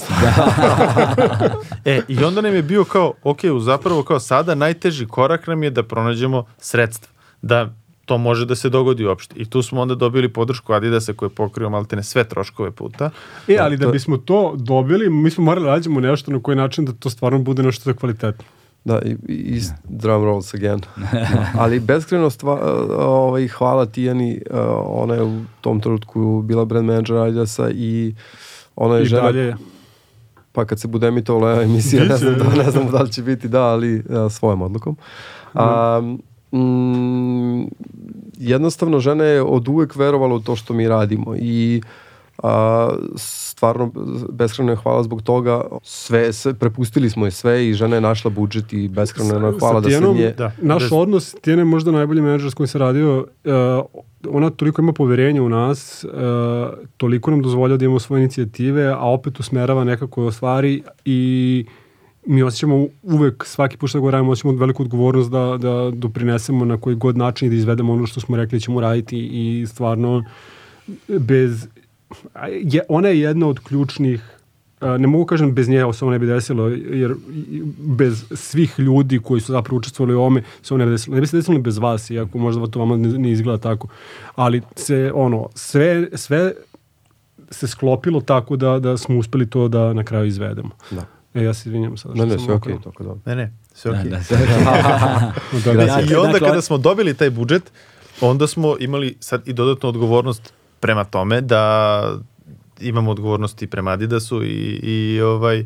E, 1.85 2.01
i 2.09 2.25
onda 2.25 2.41
nam 2.41 2.55
je 2.55 2.63
bio 2.63 2.85
kao, 2.85 3.13
ok, 3.23 3.39
u 3.55 3.61
zapravo 3.61 4.03
kao 4.03 4.21
sada 4.21 4.55
najteži 4.55 5.07
korak 5.07 5.47
nam 5.47 5.63
je 5.63 5.71
da 5.71 5.83
pronađemo 5.83 6.45
sredstva. 6.59 7.09
Da 7.43 7.75
to 8.05 8.19
može 8.19 8.47
da 8.47 8.55
se 8.55 8.69
dogodi 8.69 9.05
uopšte. 9.07 9.35
I 9.39 9.45
tu 9.45 9.63
smo 9.63 9.81
onda 9.81 9.95
dobili 9.95 10.29
podršku 10.29 10.73
Adidasa 10.73 11.13
koji 11.13 11.29
je 11.29 11.35
pokrio 11.35 11.71
maltene 11.71 12.03
sve 12.03 12.25
troškove 12.25 12.71
puta. 12.71 13.11
E, 13.49 13.57
ali 13.61 13.77
da 13.77 13.87
to- 13.87 13.93
bismo 13.93 14.17
to 14.17 14.55
dobili, 14.57 15.11
mi 15.11 15.31
smo 15.31 15.45
morali 15.45 15.65
da 15.67 15.71
nađemo 15.71 16.01
nešto 16.01 16.31
na 16.31 16.43
koji 16.43 16.57
način 16.57 16.85
da 16.85 16.93
to 16.93 17.11
stvarno 17.11 17.39
bude 17.39 17.63
nešto 17.63 17.91
za 17.91 17.97
kvalitetno. 17.97 18.45
Da, 18.85 19.03
i, 19.03 19.17
i 19.29 19.61
drum 19.85 20.25
rolls 20.25 20.55
again. 20.55 20.81
Ali 21.61 21.81
beskreno 21.81 22.31
stva, 22.31 22.61
ovaj, 22.99 23.49
hvala 23.49 23.87
Tijani, 23.87 24.41
uh, 24.51 24.59
ona 24.87 25.15
je 25.15 25.23
u 25.23 25.41
tom 25.61 25.81
trenutku 25.81 26.43
bila 26.43 26.65
brand 26.65 26.87
manager 26.87 27.17
Adidasa 27.17 27.71
i 27.71 28.15
ona 28.77 28.97
je 28.97 29.03
I 29.03 29.07
žena, 29.07 29.23
dalje, 29.23 29.55
pa 30.55 30.65
kad 30.65 30.81
se 30.81 30.89
bude 30.89 31.07
emitovala 31.07 31.63
emisija, 31.63 32.05
ne 32.05 32.17
znam, 32.17 32.35
da, 32.39 32.65
ne 32.65 32.71
znam 32.71 32.91
da 32.91 33.03
li 33.03 33.13
će 33.13 33.23
biti 33.23 33.49
da, 33.49 33.63
ali 33.63 33.99
uh, 33.99 34.33
svojom 34.33 34.63
odlukom. 34.63 34.97
A, 35.55 36.01
mm, 36.53 37.65
jednostavno 38.39 39.01
žena 39.01 39.25
je 39.25 39.43
od 39.43 39.69
uvek 39.69 39.97
verovala 39.97 40.35
u 40.35 40.41
to 40.41 40.57
što 40.57 40.75
mi 40.75 40.89
radimo 40.89 41.35
i 41.37 41.83
a, 42.43 42.91
stvarno 43.17 43.93
beskreno 44.33 44.73
je 44.73 44.77
hvala 44.77 45.03
zbog 45.03 45.23
toga 45.23 45.63
sve, 45.83 46.33
sve 46.33 46.55
prepustili 46.55 47.11
smo 47.11 47.25
je 47.25 47.31
sve 47.31 47.69
i 47.69 47.75
žena 47.75 47.97
je 47.97 48.01
našla 48.01 48.31
budžet 48.31 48.73
i 48.73 48.89
beskreno 48.89 49.35
je 49.35 49.59
hvala 49.59 49.83
sa 49.83 49.89
da 49.89 49.91
se 49.91 50.15
nje 50.15 50.35
Da. 50.39 50.53
Naš 50.63 50.83
Bez- 50.83 50.93
odnos, 50.93 51.35
Tijana 51.41 51.61
je 51.61 51.65
možda 51.65 51.91
najbolji 51.91 52.23
menadžer 52.23 52.51
s 52.51 52.55
kojim 52.55 52.69
se 52.69 52.79
radio, 52.79 53.27
uh, 53.45 54.03
ona 54.29 54.51
toliko 54.51 54.83
ima 54.83 54.93
poverenja 54.93 55.43
u 55.43 55.49
nas, 55.49 56.05
uh, 56.05 56.11
toliko 56.97 57.31
nam 57.31 57.43
dozvolja 57.43 57.77
da 57.77 57.85
imamo 57.85 58.01
svoje 58.01 58.21
inicijative, 58.21 58.87
a 58.87 59.11
opet 59.11 59.41
usmerava 59.41 59.85
nekako 59.85 60.33
stvari 60.33 60.83
i 61.05 61.65
mi 62.27 62.43
osjećamo 62.43 62.87
uvek, 63.03 63.45
svaki 63.47 63.77
put 63.77 63.89
što 63.89 64.01
ga 64.01 64.11
radimo, 64.11 64.33
osjećamo 64.33 64.55
veliku 64.55 64.83
odgovornost 64.83 65.31
da, 65.31 65.59
da 65.61 65.91
doprinesemo 65.95 66.65
na 66.65 66.81
koji 66.81 66.97
god 66.97 67.17
način 67.17 67.47
i 67.47 67.51
da 67.51 67.57
izvedemo 67.57 67.93
ono 67.93 68.07
što 68.07 68.21
smo 68.21 68.37
rekli 68.37 68.59
da 68.59 68.61
ćemo 68.61 68.81
raditi 68.81 69.19
i 69.19 69.67
stvarno 69.67 70.25
bez 71.09 71.69
je, 72.53 72.83
ona 72.89 73.09
je 73.09 73.21
jedna 73.21 73.47
od 73.47 73.61
ključnih 73.61 74.31
ne 74.99 75.07
mogu 75.07 75.27
kažem 75.27 75.55
bez 75.55 75.69
nje 75.69 75.79
se 75.93 76.05
ovo 76.05 76.11
ne 76.11 76.19
bi 76.19 76.27
desilo, 76.27 76.69
jer 76.69 77.15
bez 77.79 78.25
svih 78.33 78.75
ljudi 78.79 79.19
koji 79.19 79.41
su 79.41 79.53
zapravo 79.53 79.79
učestvovali 79.79 80.15
u 80.15 80.21
ovome, 80.21 80.43
se 80.63 80.75
ovo 80.75 80.79
ne 80.79 80.85
bi 80.85 80.91
desilo. 80.91 81.15
Ne 81.15 81.21
bi 81.21 81.27
se 81.27 81.37
desilo 81.37 81.57
ni 81.57 81.63
bez 81.63 81.79
vas, 81.79 82.11
iako 82.11 82.39
možda 82.39 82.67
to 82.67 82.79
vama 82.79 82.97
ne, 82.97 83.09
ne 83.09 83.31
izgleda 83.31 83.59
tako. 83.61 83.89
Ali 84.35 84.63
se, 84.77 85.13
ono, 85.15 85.49
sve, 85.55 86.09
sve 86.15 86.53
se 87.51 87.67
sklopilo 87.67 88.21
tako 88.21 88.57
da, 88.57 88.79
da 88.79 88.97
smo 88.97 89.19
uspeli 89.19 89.51
to 89.51 89.69
da 89.69 89.93
na 89.93 90.05
kraju 90.05 90.27
izvedemo. 90.27 90.71
Da. 90.91 91.07
E, 91.35 91.43
ja 91.43 91.55
se 91.55 91.69
izvinjam 91.69 91.97
sada. 91.97 92.15
Ne, 92.15 92.19
što 92.19 92.27
ne, 92.27 92.31
sam 92.31 92.39
sve 92.41 92.53
ovako- 92.55 92.89
okej, 92.89 93.07
da. 93.07 93.15
Ne, 93.27 93.37
ne, 93.37 93.53
sve 93.75 93.93
Da, 93.93 93.99
okej. 93.99 94.11
da, 94.11 94.23
sve- 94.23 94.39
Da, 95.65 95.73
da, 95.77 96.01
I 96.03 96.15
onda 96.15 96.33
dakle, 96.33 96.49
kada 96.49 96.63
smo 96.63 96.79
dobili 96.79 97.15
taj 97.15 97.31
budžet, 97.31 97.73
onda 98.21 98.47
smo 98.47 98.77
imali 98.81 99.17
sad 99.21 99.49
i 99.49 99.53
dodatnu 99.53 99.89
odgovornost 99.89 100.53
prema 100.85 101.05
tome 101.05 101.41
da 101.41 102.19
imamo 102.81 103.11
odgovornost 103.11 103.63
i 103.63 103.67
prema 103.67 103.91
Adidasu 103.91 104.43
i, 104.43 104.81
i 104.83 105.21
ovaj 105.21 105.65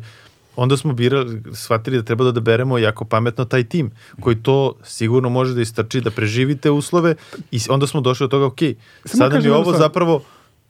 onda 0.55 0.77
smo 0.77 0.93
birali, 0.93 1.41
shvatili 1.53 1.97
da 1.97 2.03
treba 2.03 2.23
da 2.23 2.29
odaberemo 2.29 2.77
jako 2.77 3.05
pametno 3.05 3.45
taj 3.45 3.63
tim, 3.63 3.91
koji 4.21 4.43
to 4.43 4.75
sigurno 4.83 5.29
može 5.29 5.53
da 5.53 5.61
istrči, 5.61 6.01
da 6.01 6.11
preživi 6.11 6.55
te 6.57 6.71
uslove 6.71 7.15
i 7.51 7.59
onda 7.69 7.87
smo 7.87 8.01
došli 8.01 8.23
do 8.23 8.27
toga, 8.29 8.45
ok, 8.45 8.59
sad 9.05 9.31
je 9.31 9.37
jednu 9.37 9.53
ovo 9.53 9.63
stvar. 9.63 9.77
zapravo 9.77 10.21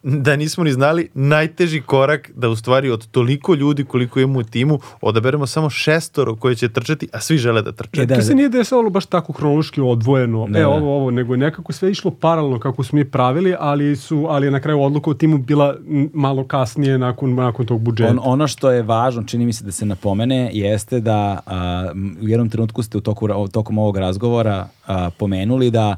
da 0.03 0.35
nismo 0.35 0.63
ni 0.63 0.71
znali 0.71 1.09
najteži 1.13 1.81
korak 1.81 2.31
da 2.35 2.49
u 2.49 2.55
stvari 2.55 2.89
od 2.91 3.07
toliko 3.07 3.53
ljudi 3.53 3.85
koliko 3.85 4.19
imamo 4.19 4.39
u 4.39 4.43
timu 4.43 4.79
odaberemo 5.01 5.47
samo 5.47 5.69
šestoro 5.69 6.35
koji 6.35 6.55
će 6.55 6.69
trčati, 6.69 7.07
a 7.13 7.19
svi 7.19 7.37
žele 7.37 7.61
da 7.61 7.71
trče. 7.71 8.01
E, 8.01 8.05
da, 8.05 8.15
to 8.15 8.21
se 8.21 8.35
nije 8.35 8.49
desilo 8.49 8.89
baš 8.89 9.05
tako 9.05 9.33
hronološki 9.33 9.81
odvojeno, 9.81 10.47
Da, 10.49 10.59
e 10.59 10.61
da. 10.61 10.69
ovo, 10.69 10.95
ovo, 10.95 11.11
nego 11.11 11.33
je 11.33 11.37
nekako 11.37 11.73
sve 11.73 11.91
išlo 11.91 12.11
paralelno 12.11 12.59
kako 12.59 12.83
smo 12.83 12.97
mi 12.97 13.05
pravili, 13.05 13.55
ali 13.59 13.95
su 13.95 14.25
ali 14.29 14.47
je 14.47 14.51
na 14.51 14.59
kraju 14.59 14.81
odluka 14.81 15.09
o 15.09 15.13
timu 15.13 15.37
bila 15.37 15.75
malo 16.13 16.47
kasnije 16.47 16.97
nakon, 16.97 17.35
nakon 17.35 17.65
tog 17.65 17.81
budžeta. 17.81 18.11
On, 18.11 18.19
ono 18.23 18.47
što 18.47 18.71
je 18.71 18.83
važno, 18.83 19.23
čini 19.23 19.45
mi 19.45 19.53
se 19.53 19.63
da 19.63 19.71
se 19.71 19.85
napomene, 19.85 20.49
jeste 20.53 20.99
da 20.99 21.39
a, 21.45 21.91
u 22.21 22.27
jednom 22.27 22.49
trenutku 22.49 22.83
ste 22.83 22.97
u 22.97 23.01
toku, 23.01 23.27
tokom 23.51 23.77
ovog 23.77 23.97
razgovora 23.97 24.67
a, 24.87 25.09
pomenuli 25.17 25.71
da 25.71 25.97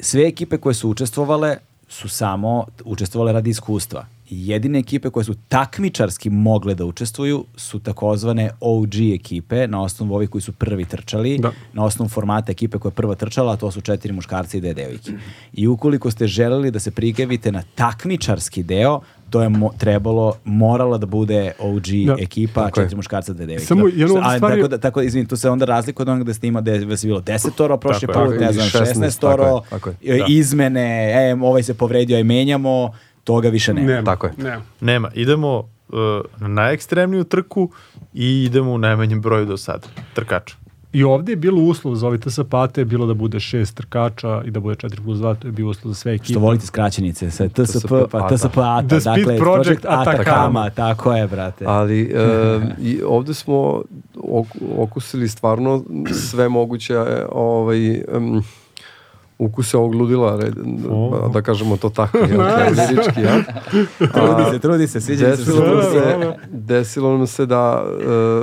sve 0.00 0.26
ekipe 0.26 0.56
koje 0.56 0.74
su 0.74 0.90
učestvovale 0.90 1.56
su 1.88 2.08
samo 2.08 2.66
učestvovale 2.84 3.32
radi 3.32 3.50
iskustva. 3.50 4.06
Jedine 4.30 4.78
ekipe 4.78 5.10
koje 5.10 5.24
su 5.24 5.34
takmičarski 5.48 6.30
mogle 6.30 6.74
da 6.74 6.84
učestvuju 6.84 7.44
su 7.56 7.78
takozvane 7.78 8.50
OG 8.60 8.94
ekipe 9.14 9.66
na 9.68 9.82
osnovu 9.82 10.14
ovih 10.14 10.30
koji 10.30 10.42
su 10.42 10.52
prvi 10.52 10.84
trčali, 10.84 11.38
Da. 11.38 11.52
na 11.72 11.84
osnovu 11.84 12.08
formata 12.08 12.52
ekipe 12.52 12.78
koja 12.78 12.90
je 12.90 12.94
prva 12.94 13.14
trčala, 13.14 13.52
a 13.52 13.56
to 13.56 13.70
su 13.70 13.80
četiri 13.80 14.12
muškarci 14.12 14.58
i 14.58 14.60
dve 14.60 14.74
devojke. 14.74 15.12
I 15.52 15.66
ukoliko 15.66 16.10
ste 16.10 16.26
želeli 16.26 16.70
da 16.70 16.78
se 16.78 16.90
prigavite 16.90 17.52
na 17.52 17.62
takmičarski 17.74 18.62
deo, 18.62 19.00
to 19.36 19.42
je 19.42 19.48
mo- 19.50 19.70
trebalo, 19.78 20.34
morala 20.44 20.98
da 20.98 21.06
bude 21.08 21.52
OG 21.60 21.82
Da. 22.06 22.16
ekipa, 22.18 22.64
Tako 22.64 22.80
je. 22.80 22.84
četiri 22.84 22.96
muškarca, 22.96 23.32
dve 23.32 23.46
devojke. 23.46 23.66
Samo 23.66 23.82
Da. 23.82 24.20
A, 24.20 24.38
stvari- 24.38 24.56
Tako 24.56 24.68
da, 24.68 24.78
tako, 24.78 25.00
izvini, 25.02 25.28
tu 25.28 25.36
se 25.36 25.50
onda 25.50 25.64
razlikuje 25.66 26.04
od 26.04 26.08
onoga 26.08 26.24
da 26.24 26.34
ste 26.34 26.46
imali, 26.46 26.64
da 26.64 26.70
je, 26.70 26.80
je 26.80 26.96
bilo 27.02 27.20
desetoro 27.22 27.76
prošli 27.76 28.06
Tako 28.06 28.20
je. 28.20 28.26
put, 28.26 28.34
je, 28.34 28.40
ne 28.40 28.52
znam, 28.52 28.66
16, 28.66 28.78
šestnestoro, 28.78 29.62
je, 29.72 29.94
je. 30.02 30.14
e, 30.14 30.18
Da. 30.18 30.24
izmene, 30.28 30.88
e, 31.30 31.36
ovaj 31.36 31.62
se 31.62 31.74
povredio 31.74 32.18
i 32.18 32.24
menjamo, 32.24 32.90
toga 33.24 33.48
više 33.48 33.74
nema. 33.74 33.86
Nema. 33.86 34.04
Tako 34.04 34.26
je. 34.26 34.32
Nema. 34.38 34.62
Nema. 34.82 35.10
Idemo 35.14 35.58
uh, 35.88 35.94
na 36.38 36.48
najekstremniju 36.50 37.24
trku 37.24 37.70
i 38.14 38.44
idemo 38.44 38.72
u 38.72 38.78
najmanjem 38.78 39.20
broju 39.20 39.46
do 39.46 39.56
sada. 39.56 39.86
Trkača. 40.14 40.56
I 40.96 41.04
ovdje 41.04 41.32
je 41.32 41.36
bilo 41.36 41.62
uslov 41.62 41.94
za 41.94 42.06
ove 42.06 42.18
TSP-ate, 42.18 42.84
bilo 42.84 43.06
da 43.06 43.14
bude 43.14 43.40
šest 43.40 43.76
trkača 43.76 44.42
i 44.44 44.50
da 44.50 44.60
bude 44.60 44.74
4 44.74 45.00
plus 45.04 45.18
2, 45.18 45.34
to 45.38 45.48
je 45.48 45.52
bio 45.52 45.68
uslov 45.68 45.92
za 45.92 46.00
sve 46.00 46.14
ekipe. 46.14 46.32
Što 46.32 46.40
volite 46.40 46.66
skraćenice, 46.66 47.30
sve 47.30 47.48
TSP, 47.48 47.88
pa 48.10 48.28
TSP, 48.28 48.34
TSP 48.34 48.58
ATA, 48.58 48.88
The 48.88 49.00
Speed 49.00 49.16
dakle, 49.18 49.38
Project 49.38 49.84
Atacama, 49.84 50.10
Atacama. 50.10 50.70
tako 50.70 51.12
je, 51.12 51.26
brate. 51.26 51.64
Ali 51.68 52.00
e, 52.14 52.60
i 52.80 53.00
ovde 53.06 53.34
smo 53.34 53.82
ok- 54.14 54.62
okusili 54.78 55.28
stvarno 55.28 55.84
sve 56.30 56.48
moguće 56.48 56.94
e, 56.94 57.26
ovaj, 57.32 57.94
em, 57.94 58.42
ukuse 59.38 59.76
ovog 59.76 59.94
ludila, 59.94 60.36
red, 60.40 60.54
O. 60.90 61.28
da 61.34 61.42
kažemo 61.42 61.76
to 61.76 61.88
tako, 61.88 62.18
jel, 62.18 62.40
lirički, 62.70 63.20
ja? 63.20 63.42
trudi 64.14 64.50
se, 64.50 64.58
trudi 64.58 64.86
se, 64.86 65.00
sviđa 65.00 65.36
se. 65.36 65.42
Desilo 65.42 65.66
nam 65.66 65.76
Da, 65.76 65.82
se, 65.82 66.26
da, 66.26 66.36
desilo 66.50 67.18
nam 67.18 67.26
se 67.26 67.42
e, 67.42 67.46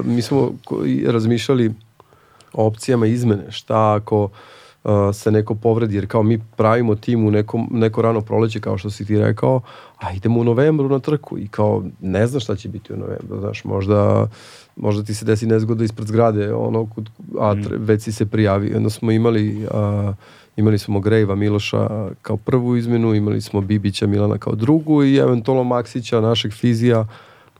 mi 0.04 0.22
smo 0.22 0.52
razmišljali 1.08 1.74
opcijama 2.54 3.08
izmene, 3.08 3.52
šta 3.52 3.94
ako 3.94 4.30
e, 4.84 4.90
se 5.14 5.32
neko 5.32 5.56
povredi, 5.56 5.96
jer 5.96 6.08
kao 6.08 6.24
mi 6.24 6.40
pravimo 6.58 6.96
tim 6.96 7.28
u 7.28 7.32
nekom, 7.32 7.68
neko 7.72 8.02
rano 8.02 8.22
proleće, 8.22 8.60
kao 8.60 8.78
što 8.78 8.90
si 8.90 9.06
ti 9.06 9.20
rekao, 9.20 9.62
a 10.00 10.12
idemo 10.12 10.40
u 10.40 10.44
novembru 10.44 10.90
na 10.90 11.00
trku 11.00 11.38
i 11.40 11.48
kao 11.48 11.84
ne 12.02 12.28
znaš 12.28 12.44
šta 12.44 12.56
će 12.56 12.70
biti 12.70 12.94
u 12.94 12.98
novembru, 12.98 13.40
znaš, 13.40 13.64
možda 13.64 14.28
možda 14.76 15.04
ti 15.04 15.14
se 15.14 15.26
desi 15.26 15.46
nezgoda 15.46 15.84
ispred 15.84 16.08
zgrade, 16.08 16.54
ono, 16.54 16.86
kod, 16.86 17.10
a 17.40 17.56
tre- 17.56 17.78
već 17.80 18.02
si 18.02 18.12
se 18.12 18.26
prijavi. 18.26 18.76
Onda 18.76 18.90
smo 18.90 19.12
imali, 19.12 19.66
a, 19.72 20.14
imali 20.56 20.78
smo 20.78 21.00
Grejva 21.00 21.36
Miloša 21.36 22.10
kao 22.22 22.38
prvu 22.38 22.78
izmenu, 22.78 23.14
imali 23.14 23.42
smo 23.42 23.62
Bibića 23.62 24.08
Milana 24.08 24.38
kao 24.38 24.56
drugu 24.56 25.04
i 25.04 25.16
eventualno 25.16 25.64
Maksića, 25.64 26.22
našeg 26.22 26.54
fizija, 26.54 27.08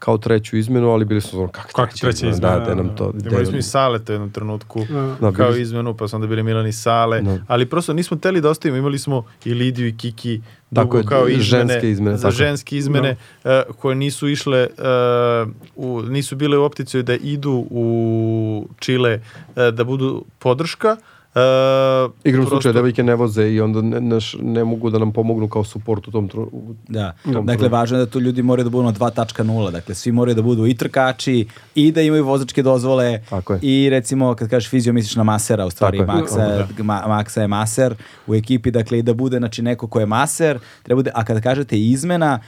kao 0.04 0.18
treću 0.18 0.58
izmenu, 0.58 0.90
ali 0.90 1.06
bili 1.06 1.22
su 1.22 1.40
ono, 1.40 1.48
kako 1.48 1.68
Kako 1.70 1.92
treća, 1.92 2.10
izmena? 2.10 2.32
izmena, 2.32 2.60
Da, 2.60 2.66
da 2.66 2.76
nam 2.76 2.88
da. 2.88 2.96
to... 2.96 3.12
gde 3.12 3.30
Imali 3.30 3.46
smo 3.46 3.58
i 3.58 3.62
Sale 3.62 4.00
to 4.00 4.12
u 4.12 4.16
jednom 4.16 4.32
trenutku 4.32 4.86
Da. 4.90 5.16
Da, 5.22 5.32
kao 5.32 5.48
bili- 5.48 5.62
izmenu, 5.62 5.94
pa 5.94 6.08
su 6.08 6.16
onda 6.16 6.28
bili 6.28 6.44
Milan 6.44 6.68
i 6.68 6.74
Sale, 6.74 7.22
Da. 7.22 7.38
ali 7.48 7.66
prosto 7.66 7.94
nismo 7.94 8.18
teli 8.18 8.42
da 8.42 8.50
ostavimo, 8.50 8.78
imali 8.78 9.00
smo 9.00 9.24
i 9.46 9.54
Lidiju 9.54 9.88
i 9.88 9.98
Kiki 9.98 10.42
Tako 10.76 10.98
je, 10.98 11.04
kao 11.04 11.28
izmene, 11.28 11.44
ženske 11.68 11.90
izmene, 11.90 12.18
za 12.18 12.22
tako 12.22 12.36
ženske 12.36 12.78
izmene 12.78 13.16
eh, 13.44 13.64
koje 13.72 13.96
nisu 13.96 14.30
išle, 14.30 14.60
eh, 14.60 15.46
u, 15.76 16.02
nisu 16.02 16.36
bile 16.36 16.58
u 16.58 16.64
opticaju 16.64 17.04
da 17.04 17.16
idu 17.16 17.68
u 17.70 18.68
Čile 18.80 19.12
eh, 19.56 19.72
da 19.72 19.84
budu 19.84 20.26
podrška, 20.40 20.92
Uh, 20.92 21.13
Igram 21.36 22.42
prosto- 22.42 22.50
slučaja, 22.50 22.74
devojke 22.74 23.04
ne 23.04 23.16
voze 23.16 23.44
i 23.46 23.62
onda 23.62 23.82
ne, 23.82 24.02
naš, 24.02 24.36
ne 24.36 24.64
mogu 24.64 24.90
da 24.90 25.00
nam 25.00 25.12
pomognu 25.12 25.48
kao 25.48 25.64
suport 25.64 26.08
u 26.08 26.12
tom 26.12 26.28
tru, 26.28 26.42
u 26.44 26.76
Da. 26.88 27.14
tom 27.24 27.34
Dakle, 27.36 27.46
trenutku. 27.48 27.70
važno 27.70 27.98
je 27.98 28.06
da 28.06 28.12
tu 28.12 28.20
ljudi 28.20 28.42
moraju 28.44 28.64
da 28.64 28.70
budu 28.70 28.84
na 28.84 28.92
2.0. 28.92 29.72
Dakle, 29.72 29.96
svi 29.96 30.12
moraju 30.12 30.36
da 30.36 30.42
budu 30.42 30.68
i 30.68 30.74
trkači 30.76 31.46
i 31.76 31.92
da 31.92 32.02
imaju 32.02 32.26
vozačke 32.26 32.64
dozvole 32.64 33.22
i 33.62 33.90
recimo 33.90 34.36
kad 34.36 34.50
kažeš 34.50 34.70
fizio 34.70 34.94
misliš 34.94 35.16
na 35.16 35.24
masera, 35.24 35.66
u 35.66 35.70
stvari 35.70 35.98
Tako 36.00 36.12
je. 36.12 36.18
Maksa, 36.18 36.42
je- 36.44 36.68
Ma- 36.80 37.08
Maksa 37.08 37.42
je 37.42 37.48
maser 37.48 37.96
u 38.28 38.36
ekipi, 38.36 38.72
dakle 38.72 39.00
i 39.00 39.04
da 39.04 39.14
bude 39.14 39.38
znači, 39.38 39.62
neko 39.62 39.88
ko 39.88 40.00
je 40.00 40.06
maser, 40.06 40.60
treba 40.84 41.00
bude, 41.00 41.12
a 41.14 41.24
kada 41.24 41.42
kažete 41.42 41.80
izmena, 41.80 42.40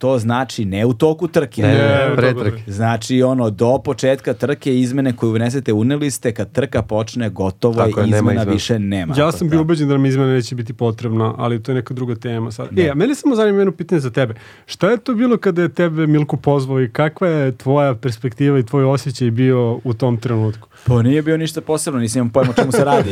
to 0.00 0.18
znači 0.18 0.64
ne 0.64 0.86
u 0.86 0.92
toku 0.92 1.28
trke. 1.28 1.62
Ne, 1.62 1.74
Ne, 1.74 2.16
pretrek. 2.16 2.54
Znači 2.66 3.22
ono 3.22 3.50
do 3.50 3.78
početka 3.84 4.34
trke 4.34 4.80
izmene 4.80 5.16
koje 5.16 5.30
unesete 5.30 5.72
uneli 5.72 6.10
ste 6.10 6.34
kad 6.34 6.52
trka 6.52 6.82
počne 6.82 7.30
gotovo 7.30 7.74
Tako 7.74 8.00
je, 8.00 8.04
je, 8.04 8.10
nema 8.10 8.16
izmena 8.16 8.40
izmena. 8.40 8.52
više 8.52 8.78
nema. 8.78 9.14
Ja 9.18 9.32
sam 9.32 9.48
bio 9.48 9.60
ubeđen 9.60 9.88
da 9.88 9.94
nam 9.94 10.06
izmena 10.06 10.32
neće 10.32 10.54
biti 10.54 10.72
potrebna, 10.72 11.34
ali 11.38 11.62
to 11.62 11.72
je 11.72 11.76
neka 11.76 11.94
druga 11.94 12.14
tema 12.14 12.50
sad. 12.50 12.78
E, 12.78 12.90
a 12.90 12.94
meni 12.94 13.14
samo 13.14 13.34
zanima 13.34 13.58
jedno 13.58 13.72
pitanje 13.72 14.00
za 14.00 14.10
tebe. 14.10 14.34
Šta 14.66 14.90
je 14.90 14.96
to 14.96 15.14
bilo 15.14 15.36
kada 15.36 15.62
je 15.62 15.68
tebe 15.68 16.06
Milko 16.06 16.36
pozvao 16.36 16.82
i 16.82 16.90
kakva 16.90 17.28
je 17.28 17.56
tvoja 17.56 17.94
perspektiva 17.94 18.58
i 18.58 18.62
tvoj 18.62 18.84
osjećaj 18.84 19.30
bio 19.30 19.80
u 19.84 19.94
tom 19.94 20.16
trenutku? 20.16 20.68
Pa 20.86 21.02
nije 21.02 21.22
bio 21.22 21.36
ništa 21.36 21.60
posebno, 21.60 22.00
nisam 22.00 22.20
imao 22.20 22.32
pojma 22.32 22.50
o 22.50 22.54
čemu 22.54 22.72
se 22.72 22.84
radi. 22.84 23.10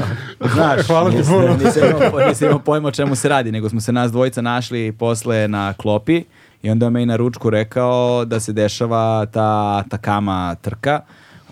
Znaš, 0.54 0.86
Hvala 0.86 1.10
ti 1.10 1.16
nisam, 1.16 1.58
nisam, 1.64 1.82
imao, 1.88 2.28
nisam 2.28 2.48
imao 2.48 2.58
pojma 2.60 2.88
o 2.88 2.90
čemu 2.90 3.14
se 3.14 3.28
radi, 3.28 3.52
nego 3.52 3.68
smo 3.68 3.80
se 3.80 3.92
nas 3.92 4.12
dvojica 4.12 4.42
našli 4.42 4.92
posle 4.92 5.48
na 5.48 5.72
klopi 5.72 6.19
i 6.62 6.70
onda 6.70 6.90
me 6.90 7.02
i 7.02 7.06
na 7.06 7.16
ručku 7.16 7.50
rekao 7.50 8.24
da 8.24 8.40
se 8.40 8.52
dešava 8.52 9.26
ta 9.26 9.82
takama 9.82 10.54
trka. 10.54 11.00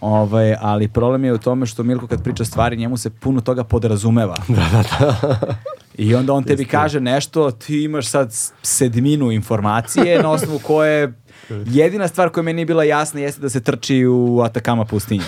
Ovaj, 0.00 0.54
ali 0.60 0.88
problem 0.88 1.24
je 1.24 1.32
u 1.32 1.38
tome 1.38 1.66
što 1.66 1.82
Milko 1.82 2.06
kad 2.06 2.24
priča 2.24 2.44
stvari, 2.44 2.76
njemu 2.76 2.96
se 2.96 3.10
puno 3.10 3.40
toga 3.40 3.64
podrazumeva. 3.64 4.36
I 5.98 6.14
onda 6.14 6.32
on 6.32 6.44
tebi 6.44 6.64
kaže 6.64 7.00
nešto, 7.00 7.50
ti 7.50 7.84
imaš 7.84 8.08
sad 8.08 8.34
sedminu 8.62 9.32
informacije 9.32 10.22
na 10.22 10.30
osnovu 10.30 10.58
koje 10.58 11.12
jedina 11.80 12.08
stvar 12.08 12.28
koja 12.28 12.44
meni 12.44 12.56
nije 12.56 12.66
bila 12.66 12.84
jasna 12.84 13.20
jeste 13.20 13.40
da 13.40 13.48
se 13.48 13.60
trči 13.60 14.06
u 14.06 14.40
Atakama 14.40 14.84
pustinji. 14.84 15.22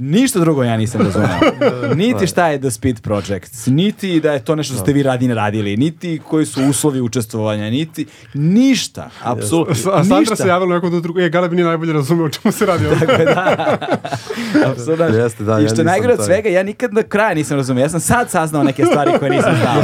Ništa 0.00 0.38
drugo 0.38 0.62
ja 0.64 0.76
nisam 0.76 1.00
razumeo. 1.00 1.28
Niti 1.96 2.26
šta 2.26 2.48
je 2.48 2.60
The 2.60 2.70
Speed 2.70 3.00
Project, 3.00 3.66
niti 3.66 4.20
da 4.20 4.32
je 4.32 4.44
to 4.44 4.54
nešto 4.54 4.74
što 4.74 4.82
ste 4.82 4.92
vi 4.92 5.02
radine 5.02 5.34
radili, 5.34 5.76
niti 5.76 6.20
koji 6.28 6.46
su 6.46 6.64
uslovi 6.64 7.00
učestvovanja, 7.00 7.70
niti 7.70 8.06
ništa, 8.34 9.10
apsolutno. 9.22 9.92
A 9.92 10.04
Sandra 10.04 10.18
ništa. 10.18 10.36
se 10.36 10.48
javila 10.48 10.74
nekom 10.74 10.90
trenutku, 10.90 11.20
e, 11.20 11.28
Galeb 11.28 11.52
nije 11.52 11.64
najbolje 11.64 11.92
razumeo 11.92 12.26
o 12.26 12.28
čemu 12.28 12.52
se 12.52 12.66
radi. 12.66 12.84
Dakle, 13.00 13.24
da. 13.24 13.76
Apsolutno. 14.70 15.06
Jeste, 15.06 15.44
da, 15.44 15.60
I 15.60 15.62
ja 15.62 15.68
što 15.68 15.72
nisam 15.72 15.86
najgore 15.86 16.12
od 16.12 16.24
svega, 16.24 16.48
ja 16.48 16.62
nikad 16.62 16.94
na 16.94 17.02
kraja 17.02 17.34
nisam 17.34 17.56
razumio. 17.56 17.82
Ja 17.82 17.88
sam 17.88 18.00
sad 18.00 18.30
saznao 18.30 18.62
neke 18.62 18.84
stvari 18.84 19.10
koje 19.18 19.30
nisam 19.30 19.54
znao. 19.60 19.82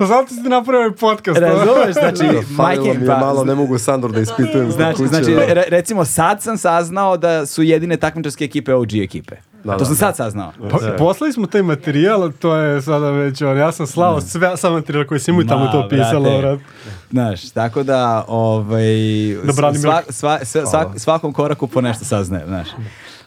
Zato 0.08 0.28
si 0.28 0.42
ti 0.42 0.48
napravio 0.48 0.80
ovaj 0.86 0.96
podcast. 0.96 1.40
Razumeš, 1.40 1.92
znači, 1.92 2.18
Falilo 2.18 2.42
majke, 2.56 2.98
mi 2.98 3.04
je 3.04 3.06
pa- 3.06 3.18
malo, 3.18 3.44
ne 3.44 3.54
mogu 3.54 3.78
Sandor 3.78 4.12
da 4.12 4.20
ispitujem. 4.20 4.70
Znači, 4.70 4.96
kuće, 4.96 5.08
znači 5.08 5.34
da. 5.34 5.54
re- 5.54 5.64
recimo 5.68 6.04
sad 6.04 6.42
sam 6.42 6.58
saznao 6.58 7.16
da 7.16 7.46
su 7.46 7.62
jedine 7.62 7.96
takmičarske 7.96 8.44
ekipe 8.44 8.74
OG 8.74 8.88
ekipe. 9.02 9.36
Da, 9.64 9.72
to 9.72 9.78
da, 9.78 9.84
sam 9.84 9.94
da. 9.94 9.98
sad 9.98 10.16
saznao. 10.16 10.52
Pa, 10.70 10.78
poslali 10.98 11.32
smo 11.32 11.46
taj 11.46 11.62
materijal, 11.62 12.32
to 12.32 12.56
je 12.56 12.82
sada 12.82 13.10
već, 13.10 13.42
on, 13.42 13.56
ja 13.58 13.72
sam 13.72 13.86
slao 13.86 14.20
sve, 14.20 14.56
sam 14.56 14.72
materijal 14.72 15.06
koji 15.06 15.20
si 15.20 15.32
mu 15.32 15.44
tamo 15.46 15.66
to 15.66 15.88
pisalo. 15.88 16.38
vrat. 16.38 16.60
Znaš, 17.10 17.50
tako 17.50 17.82
da, 17.82 18.24
ovaj, 18.28 18.84
Da 19.44 19.52
branim 19.52 19.80
sva, 19.80 20.02
sva, 20.08 20.38
sva- 20.42 20.64
svak- 20.66 20.98
svakom 20.98 21.32
koraku 21.32 21.66
po 21.66 21.80
nešto 21.80 22.04
saznajem, 22.04 22.46
znaš. 22.48 22.68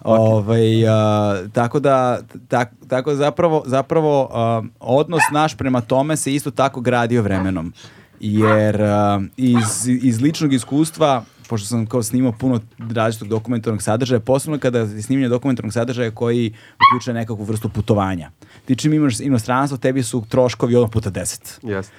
Ovaj, 0.02 0.88
a, 0.88 1.35
tako 1.53 1.80
da, 1.80 2.19
tak, 2.48 2.72
tako 2.88 3.16
zapravo, 3.16 3.64
zapravo 3.66 4.30
a, 4.34 4.61
odnos 4.80 5.22
naš 5.32 5.58
prema 5.58 5.82
tome 5.82 6.18
se 6.18 6.34
isto 6.34 6.52
tako 6.52 6.82
gradio 6.82 7.22
vremenom. 7.22 7.74
Jer 8.19 8.82
a, 8.82 9.22
iz, 9.38 9.58
iz 9.88 10.22
ličnog 10.22 10.53
iskustva, 10.53 11.24
pošto 11.49 11.67
sam 11.67 11.85
kao 11.85 12.03
snimao 12.03 12.31
puno 12.31 12.59
različitog 12.93 13.27
dokumentarnog 13.27 13.81
sadržaja, 13.81 14.19
posebno 14.19 14.59
kada 14.59 14.80
je 14.80 15.01
snimanje 15.01 15.30
dokumentarnog 15.30 15.73
sadržaja 15.73 16.11
koji 16.11 16.53
uključuje 16.75 17.13
nekakvu 17.13 17.43
vrstu 17.43 17.69
putovanja. 17.69 18.31
Ti 18.65 18.75
čim 18.75 18.93
imaš 18.93 19.19
inostranstvo, 19.19 19.77
tebi 19.77 20.03
su 20.03 20.23
troškovi 20.30 20.75
odmah 20.75 20.91
puta 20.91 21.09
deset 21.09 21.59
Jeste. 21.63 21.93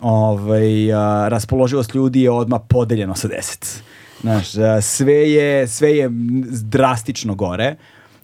ovaj, 0.00 0.92
a, 0.92 1.28
raspoloživost 1.28 1.94
ljudi 1.94 2.22
je 2.22 2.30
odmah 2.30 2.60
podeljeno 2.68 3.14
sa 3.14 3.28
10. 3.28 3.80
Znaš, 4.20 4.56
a, 4.56 4.80
sve 4.80 5.30
je, 5.30 5.68
sve 5.68 5.96
je 5.96 6.08
drastično 6.62 7.34
gore. 7.34 7.76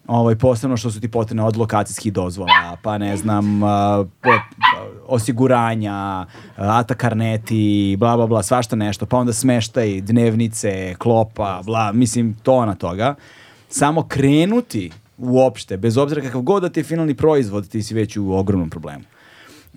Ovaj, 0.06 0.36
posebno 0.36 0.76
što 0.76 0.90
su 0.90 1.00
ti 1.00 1.08
potrebne 1.08 1.42
od 1.42 1.56
lokacijskih 1.56 2.12
dozvola, 2.12 2.76
pa 2.82 2.98
ne 2.98 3.16
znam, 3.16 3.60
osiguranja, 5.06 5.94
a, 5.94 6.26
ata 6.56 6.94
karneti, 6.94 7.96
bla, 7.98 8.16
bla, 8.16 8.26
bla, 8.26 8.42
svašta 8.42 8.76
nešto, 8.76 9.06
pa 9.06 9.16
onda 9.16 9.32
smeštaj, 9.32 10.00
dnevnice, 10.00 10.94
klopa, 10.98 11.60
bla, 11.64 11.92
mislim, 11.92 12.36
tona 12.42 12.74
toga. 12.74 13.14
Samo 13.68 14.02
krenuti 14.02 14.90
uopšte, 15.18 15.76
bez 15.76 15.96
obzira 15.96 16.20
kakav 16.22 16.40
god 16.40 16.62
da 16.62 16.68
ti 16.68 16.80
je 16.80 16.84
finalni 16.84 17.14
proizvod, 17.14 17.68
ti 17.68 17.82
si 17.82 17.94
već 17.94 18.16
u 18.16 18.32
ogromnom 18.32 18.70
problemu. 18.70 19.04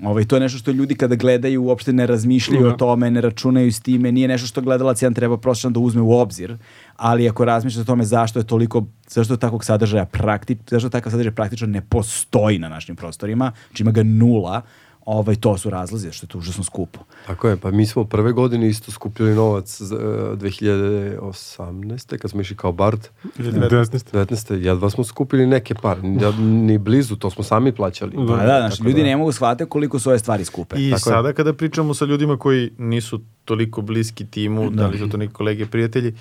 Ovaj, 0.03 0.25
to 0.25 0.35
je 0.35 0.39
nešto 0.39 0.57
što 0.57 0.71
ljudi 0.71 0.95
kada 0.95 1.15
gledaju 1.15 1.63
uopšte 1.63 1.93
ne 1.93 2.07
razmišljaju 2.07 2.65
o 2.65 2.69
Da. 2.69 2.77
tome, 2.77 3.11
ne 3.11 3.21
računaju 3.21 3.71
s 3.73 3.79
time, 3.79 4.11
nije 4.11 4.27
nešto 4.27 4.47
što 4.47 4.61
gledalac 4.61 5.01
jedan 5.01 5.13
treba 5.13 5.37
prosječno 5.37 5.69
da 5.69 5.79
uzme 5.79 6.01
u 6.01 6.11
obzir, 6.13 6.57
ali 6.99 7.29
ako 7.29 7.45
razmišljaš 7.45 7.81
o 7.81 7.85
tome 7.85 8.05
zašto 8.05 8.39
je 8.39 8.43
toliko, 8.43 8.85
zašto 9.07 9.33
je 9.33 9.37
takvog 9.37 9.65
sadržaja 9.65 10.05
prakti, 10.05 10.57
zašto 10.69 10.89
takav 10.89 11.11
sadržaj 11.11 11.31
praktično 11.31 11.67
ne 11.67 11.81
postoji 11.81 12.59
na 12.59 12.69
našim 12.69 12.95
prostorima, 12.95 13.51
znači 13.67 13.83
ima 13.83 13.91
ga 13.91 14.03
nula, 14.03 14.61
ovaj, 15.05 15.35
to 15.35 15.57
su 15.57 15.69
razlozi, 15.69 16.11
što 16.11 16.25
je 16.25 16.29
to 16.29 16.37
užasno 16.37 16.63
skupo. 16.63 16.99
Tako 17.27 17.49
je, 17.49 17.57
pa 17.57 17.71
mi 17.71 17.85
smo 17.85 18.03
prve 18.05 18.31
godine 18.31 18.67
isto 18.69 18.91
skupili 18.91 19.35
novac 19.35 19.81
za, 19.81 19.95
e, 19.95 20.35
2018. 20.35 22.17
kad 22.17 22.31
smo 22.31 22.41
išli 22.41 22.55
kao 22.57 22.71
Bard. 22.71 23.07
19. 23.37 24.03
19. 24.13 24.53
jedva 24.53 24.89
smo 24.89 25.03
skupili 25.03 25.47
neke 25.47 25.75
pare, 25.75 26.01
ni, 26.01 26.19
ni 26.39 26.77
blizu, 26.77 27.15
to 27.15 27.29
smo 27.29 27.43
sami 27.43 27.71
plaćali. 27.71 28.11
Pa 28.15 28.35
da, 28.35 28.59
znači, 28.59 28.77
Tako 28.77 28.89
ljudi 28.89 29.01
da- 29.01 29.07
ne 29.07 29.17
mogu 29.17 29.31
shvatiti 29.31 29.69
koliko 29.69 29.99
su 29.99 30.09
ove 30.09 30.19
stvari 30.19 30.45
skupe. 30.45 30.75
I 30.79 30.89
Tako 30.89 31.09
je. 31.09 31.13
sada 31.13 31.33
kada 31.33 31.53
pričamo 31.53 31.93
sa 31.93 32.05
ljudima 32.05 32.37
koji 32.37 32.71
nisu 32.77 33.21
toliko 33.45 33.81
bliski 33.81 34.25
timu, 34.25 34.69
da, 34.69 34.87
li 34.87 34.97
su 34.97 35.09
to 35.09 35.17
neki 35.17 35.33
kolege, 35.33 35.65
prijatelji, 35.65 36.15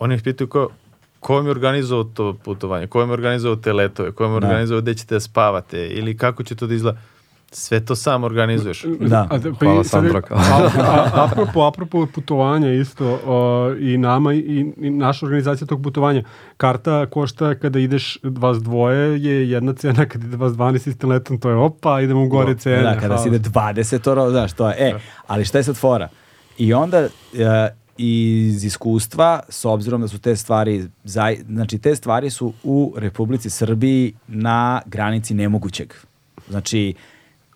oni 0.00 0.14
ih 0.14 0.22
pitaju 0.22 0.48
kao, 0.48 0.68
ko 1.20 1.34
vam 1.34 1.44
je 1.44 1.50
organizovao 1.50 2.04
to 2.04 2.34
putovanje, 2.44 2.86
ko 2.86 2.98
vam 2.98 3.08
je 3.08 3.12
organizovao 3.12 3.56
te 3.56 3.72
letove, 3.72 4.12
ko 4.12 4.24
vam 4.24 4.34
je 4.34 4.40
Da. 4.40 4.46
organizovao 4.46 4.80
gde 4.82 4.94
ćete 4.94 5.14
da 5.14 5.20
spavate 5.20 5.86
ili 5.88 6.16
kako 6.16 6.42
će 6.42 6.54
to 6.54 6.66
da 6.66 6.74
izgleda. 6.74 6.98
Sve 7.52 7.84
to 7.84 7.96
sam 7.96 8.24
organizuješ. 8.24 8.84
Da. 9.00 9.26
A 9.30 9.38
da, 9.38 9.50
pa 9.52 9.66
Hvala 9.66 9.84
Sandra. 9.84 10.20
apropo, 11.24 11.66
apropo 11.66 12.06
putovanja 12.14 12.72
isto 12.72 13.20
o, 13.26 13.70
i 13.78 13.98
nama 13.98 14.34
i, 14.34 14.38
i 14.76 14.90
naša 14.90 15.26
organizacija 15.26 15.66
tog 15.66 15.82
putovanja. 15.82 16.22
Karta 16.56 17.06
košta 17.06 17.54
kada 17.54 17.78
ideš 17.78 18.18
vas 18.22 18.58
dvoje 18.58 19.22
je 19.22 19.50
jedna 19.50 19.72
cena, 19.72 20.06
kada 20.06 20.26
ide 20.26 20.36
vas 20.36 20.52
12 20.52 20.88
istim 20.88 21.10
letom 21.10 21.40
to 21.40 21.50
je 21.50 21.56
opa, 21.56 22.00
idemo 22.00 22.22
u 22.22 22.28
gore 22.28 22.54
cene. 22.54 22.82
Da, 22.82 22.94
kada 22.94 23.06
hvala. 23.06 23.22
si 23.22 23.28
ide 23.28 23.38
20 23.38 24.30
znaš, 24.30 24.52
to 24.52 24.68
je, 24.68 24.74
e, 24.78 24.94
ali 25.26 25.44
šta 25.44 25.58
je 25.58 25.64
sad 25.64 25.76
fora? 25.76 26.08
I 26.58 26.74
onda, 26.74 26.98
e, 26.98 27.08
iz 28.02 28.64
iskustva, 28.64 29.40
s 29.48 29.64
obzirom 29.64 30.00
da 30.00 30.08
su 30.08 30.18
te 30.18 30.36
stvari, 30.36 30.88
znači 31.48 31.78
te 31.78 31.96
stvari 31.96 32.30
su 32.30 32.52
u 32.62 32.94
Republici 32.96 33.50
Srbiji 33.50 34.14
na 34.28 34.82
granici 34.86 35.34
nemogućeg. 35.34 35.92
Znači, 36.48 36.94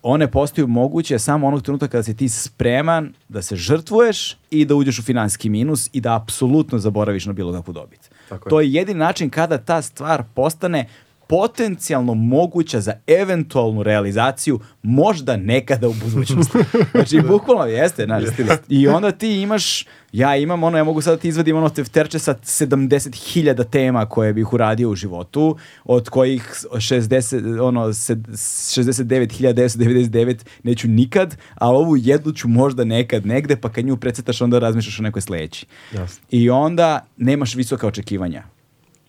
one 0.01 0.31
postaju 0.31 0.67
moguće 0.67 1.19
samo 1.19 1.47
onog 1.47 1.61
trenutka 1.61 1.87
kada 1.87 2.03
si 2.03 2.17
ti 2.17 2.29
spreman 2.29 3.13
da 3.29 3.41
se 3.41 3.55
žrtvuješ 3.55 4.37
i 4.49 4.65
da 4.65 4.75
uđeš 4.75 4.99
u 4.99 5.03
finansijski 5.03 5.49
minus 5.49 5.89
i 5.93 6.01
da 6.01 6.15
apsolutno 6.15 6.79
zaboraviš 6.79 7.25
na 7.25 7.33
bilo 7.33 7.53
kakvu 7.53 7.73
dobit. 7.73 8.09
Tako 8.29 8.47
je. 8.47 8.49
to 8.49 8.61
je 8.61 8.73
jedini 8.73 8.99
način 8.99 9.29
kada 9.29 9.57
ta 9.57 9.81
stvar 9.81 10.23
postane 10.33 10.87
potencijalno 11.27 12.13
moguća 12.13 12.81
za 12.81 12.93
eventualnu 13.07 13.83
realizaciju 13.83 14.59
možda 14.83 15.37
nekada 15.37 15.87
u 15.87 15.93
budućnosti. 15.93 16.57
Znači, 16.91 17.21
bukvalno 17.27 17.65
jeste, 17.65 18.05
znaš, 18.05 18.23
i 18.69 18.87
onda 18.87 19.11
ti 19.11 19.41
imaš, 19.41 19.85
ja 20.11 20.35
imam 20.35 20.63
ono, 20.63 20.77
ja 20.77 20.83
mogu 20.83 21.01
sad 21.01 21.13
da 21.13 21.21
ti 21.21 21.27
izvadim 21.27 21.57
ono 21.57 21.69
tefterče 21.69 22.19
sa 22.19 22.33
70.000 22.33 23.69
tema 23.69 24.05
koje 24.05 24.33
bih 24.33 24.53
uradio 24.53 24.89
u 24.89 24.95
životu, 24.95 25.57
od 25.83 26.09
kojih 26.09 26.53
60, 26.71 27.61
ono, 27.61 27.87
sed- 27.87 28.27
69.999 28.27 30.37
neću 30.63 30.87
nikad, 30.87 31.37
a 31.55 31.69
ovu 31.69 31.97
jednu 31.97 32.31
ću 32.31 32.47
možda 32.47 32.83
nekad 32.83 33.25
negde, 33.25 33.55
pa 33.55 33.69
kad 33.69 33.85
nju 33.85 33.97
precetaš 33.97 34.41
onda 34.41 34.59
razmišljaš 34.59 34.99
o 34.99 35.03
nekoj 35.03 35.21
sledeći. 35.21 35.65
Jasno. 35.93 36.25
I 36.31 36.49
onda 36.49 37.05
nemaš 37.17 37.55
visoka 37.55 37.87
očekivanja. 37.87 38.54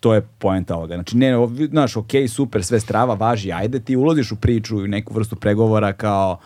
To 0.07 0.15
je 0.15 0.23
poenta 0.39 0.77
ovoga. 0.77 0.95
Znači, 0.95 1.17
ne, 1.17 1.33
znaš, 1.71 1.97
ok, 1.97 2.11
super, 2.29 2.65
sve 2.65 2.81
strava, 2.81 3.15
važi, 3.15 3.53
ajde, 3.53 3.81
ti 3.81 3.97
ulaziš 3.97 4.33
u 4.33 4.37
priču 4.37 4.85
i 4.85 4.89
neku 4.89 5.15
vrstu 5.15 5.37
pregovora 5.37 5.93
kao 5.93 6.39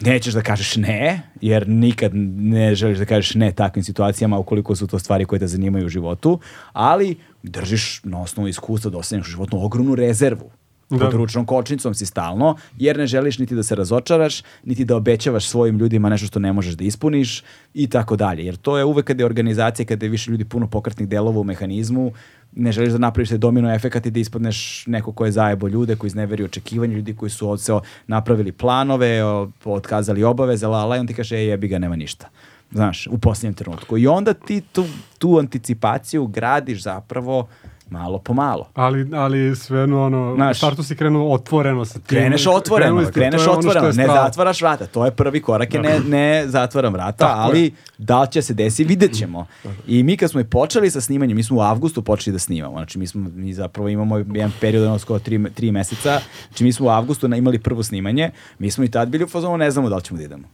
nećeš 0.00 0.34
da 0.34 0.42
kažeš 0.42 0.76
ne, 0.76 1.22
jer 1.40 1.68
nikad 1.68 2.10
ne 2.14 2.74
želiš 2.74 2.98
da 2.98 3.04
kažeš 3.04 3.34
ne 3.34 3.52
takvim 3.52 3.84
situacijama 3.84 4.38
ukoliko 4.38 4.76
su 4.76 4.86
to 4.86 4.98
stvari 4.98 5.24
koje 5.24 5.38
te 5.38 5.46
zanimaju 5.46 5.86
u 5.86 5.88
životu, 5.88 6.40
ali 6.72 7.16
držiš 7.42 8.00
na 8.04 8.20
osnovu 8.22 8.48
iskustva 8.48 8.90
da 8.90 8.98
ostaneš 8.98 9.28
u 9.28 9.30
životnu 9.30 9.64
ogromnu 9.64 9.94
rezervu. 9.94 10.50
Da. 10.98 11.04
Pod 11.04 11.14
ručnom 11.14 11.46
kočnicom 11.46 11.94
si 11.94 12.06
stalno, 12.06 12.56
jer 12.78 12.98
ne 12.98 13.06
želiš 13.06 13.38
niti 13.38 13.54
da 13.54 13.62
se 13.62 13.74
razočaraš, 13.74 14.42
niti 14.64 14.84
da 14.84 14.96
obećavaš 14.96 15.48
svojim 15.48 15.78
ljudima 15.78 16.08
nešto 16.08 16.26
što 16.26 16.38
ne 16.38 16.52
možeš 16.52 16.74
da 16.74 16.84
ispuniš 16.84 17.42
i 17.74 17.86
tako 17.86 18.16
dalje. 18.16 18.44
Jer 18.44 18.56
to 18.56 18.78
je 18.78 18.84
uvek 18.84 19.06
kada 19.06 19.22
je 19.22 19.26
organizacija, 19.26 19.86
kada 19.86 20.06
je 20.06 20.10
više 20.10 20.30
ljudi 20.30 20.44
puno 20.44 20.66
pokretnih 20.66 21.08
delova 21.08 21.40
u 21.40 21.44
mehanizmu, 21.44 22.12
ne 22.56 22.72
želiš 22.72 22.92
da 22.92 22.98
napraviš 22.98 23.28
taj 23.28 23.38
domino 23.38 23.74
efekat 23.74 24.06
i 24.06 24.10
da 24.10 24.20
ispadneš 24.20 24.86
neko 24.86 25.12
ko 25.12 25.24
je 25.24 25.32
zajebo 25.32 25.68
ljude, 25.68 25.96
koji 25.96 26.08
izneveri 26.08 26.44
očekivanje, 26.44 26.94
ljudi 26.94 27.16
koji 27.16 27.30
su 27.30 27.56
se 27.56 27.72
napravili 28.06 28.52
planove, 28.52 29.24
otkazali 29.64 30.24
obaveze, 30.24 30.66
la, 30.66 30.84
la, 30.84 30.96
i 30.96 31.00
on 31.00 31.06
ti 31.06 31.14
kaže, 31.14 31.36
ej, 31.36 31.46
jebi 31.46 31.68
ga, 31.68 31.78
nema 31.78 31.96
ništa. 31.96 32.28
Znaš, 32.72 33.06
u 33.10 33.18
posljednjem 33.18 33.54
trenutku. 33.54 33.98
I 33.98 34.06
onda 34.06 34.34
ti 34.34 34.60
tu, 34.72 34.84
tu 35.18 35.38
anticipaciju 35.38 36.26
gradiš 36.26 36.82
zapravo 36.82 37.48
malo 37.90 38.18
po 38.18 38.34
malo. 38.34 38.68
Ali, 38.74 39.08
ali 39.14 39.56
sve 39.56 39.82
ono, 39.82 40.34
Znaš. 40.34 40.56
u 40.56 40.58
startu 40.58 40.82
si 40.82 40.96
krenuo 40.96 41.32
otvoreno 41.32 41.84
sa 41.84 41.94
tim. 41.94 42.02
Kreneš 42.06 42.46
otvoreno, 42.46 43.10
kreneš 43.14 43.46
ono 43.46 43.62
što 43.62 43.68
otvoreno, 43.68 43.92
ne 43.92 44.06
zatvaraš 44.06 44.60
vrata, 44.62 44.86
to 44.86 45.04
je 45.04 45.10
prvi 45.10 45.42
korak, 45.42 45.74
je 45.74 45.80
ne, 45.80 46.00
ne 46.08 46.44
zatvaram 46.46 46.92
vrata, 46.92 47.26
Tako 47.26 47.40
ali 47.40 47.62
je. 47.64 47.70
da 47.98 48.22
li 48.22 48.30
će 48.30 48.42
se 48.42 48.54
desi, 48.54 48.84
vidjet 48.84 49.12
ćemo. 49.12 49.46
I 49.86 50.02
mi 50.02 50.16
kad 50.16 50.30
smo 50.30 50.40
i 50.40 50.44
počeli 50.44 50.90
sa 50.90 51.00
snimanjem, 51.00 51.36
mi 51.36 51.42
smo 51.42 51.56
u 51.56 51.60
avgustu 51.60 52.02
počeli 52.02 52.32
da 52.32 52.38
snimamo, 52.38 52.76
znači 52.76 52.98
mi, 52.98 53.06
smo, 53.06 53.30
mi 53.34 53.54
zapravo 53.54 53.88
imamo 53.88 54.18
jedan 54.18 54.52
period, 54.60 54.84
ono 54.84 54.98
skoro 54.98 55.18
tri, 55.18 55.44
tri 55.54 55.72
meseca, 55.72 56.20
znači 56.48 56.64
mi 56.64 56.72
smo 56.72 56.86
u 56.86 56.90
avgustu 56.90 57.26
imali 57.26 57.58
prvo 57.58 57.82
snimanje, 57.82 58.30
mi 58.58 58.70
smo 58.70 58.84
i 58.84 58.90
tad 58.90 59.08
bili 59.08 59.24
u 59.24 59.28
fazonu, 59.28 59.56
ne 59.56 59.70
znamo 59.70 59.88
da 59.88 59.96
li 59.96 60.02
ćemo 60.02 60.18
da 60.18 60.24
idemo. 60.24 60.44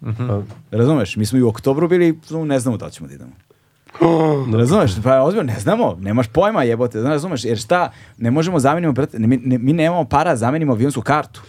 Pa, 0.00 0.42
Razumeš? 0.70 1.16
Mi 1.16 1.26
smo 1.26 1.38
i 1.38 1.42
u 1.42 1.48
oktobru 1.48 1.88
bili, 1.88 2.18
ne 2.46 2.60
znamo 2.60 2.76
da 2.76 2.86
li 2.86 2.92
ćemo 2.92 3.08
da 3.08 3.14
idemo. 3.14 3.32
Razumeš? 4.58 4.90
Pa 5.02 5.22
ozbiljno, 5.22 5.52
ne 5.52 5.60
znamo, 5.60 5.96
nemaš 6.00 6.28
pojma 6.28 6.62
jebote, 6.62 7.00
znaš, 7.00 7.10
razumeš, 7.12 7.44
jer 7.44 7.58
šta, 7.58 7.90
ne 8.18 8.30
možemo 8.30 8.60
zamenimo, 8.60 8.92
brate, 8.92 9.18
ne, 9.18 9.26
mi, 9.26 9.36
ne, 9.36 9.58
mi 9.58 9.72
nemamo 9.72 10.04
para, 10.04 10.36
zamenimo 10.36 10.72
avionsku 10.72 11.02
kartu. 11.02 11.40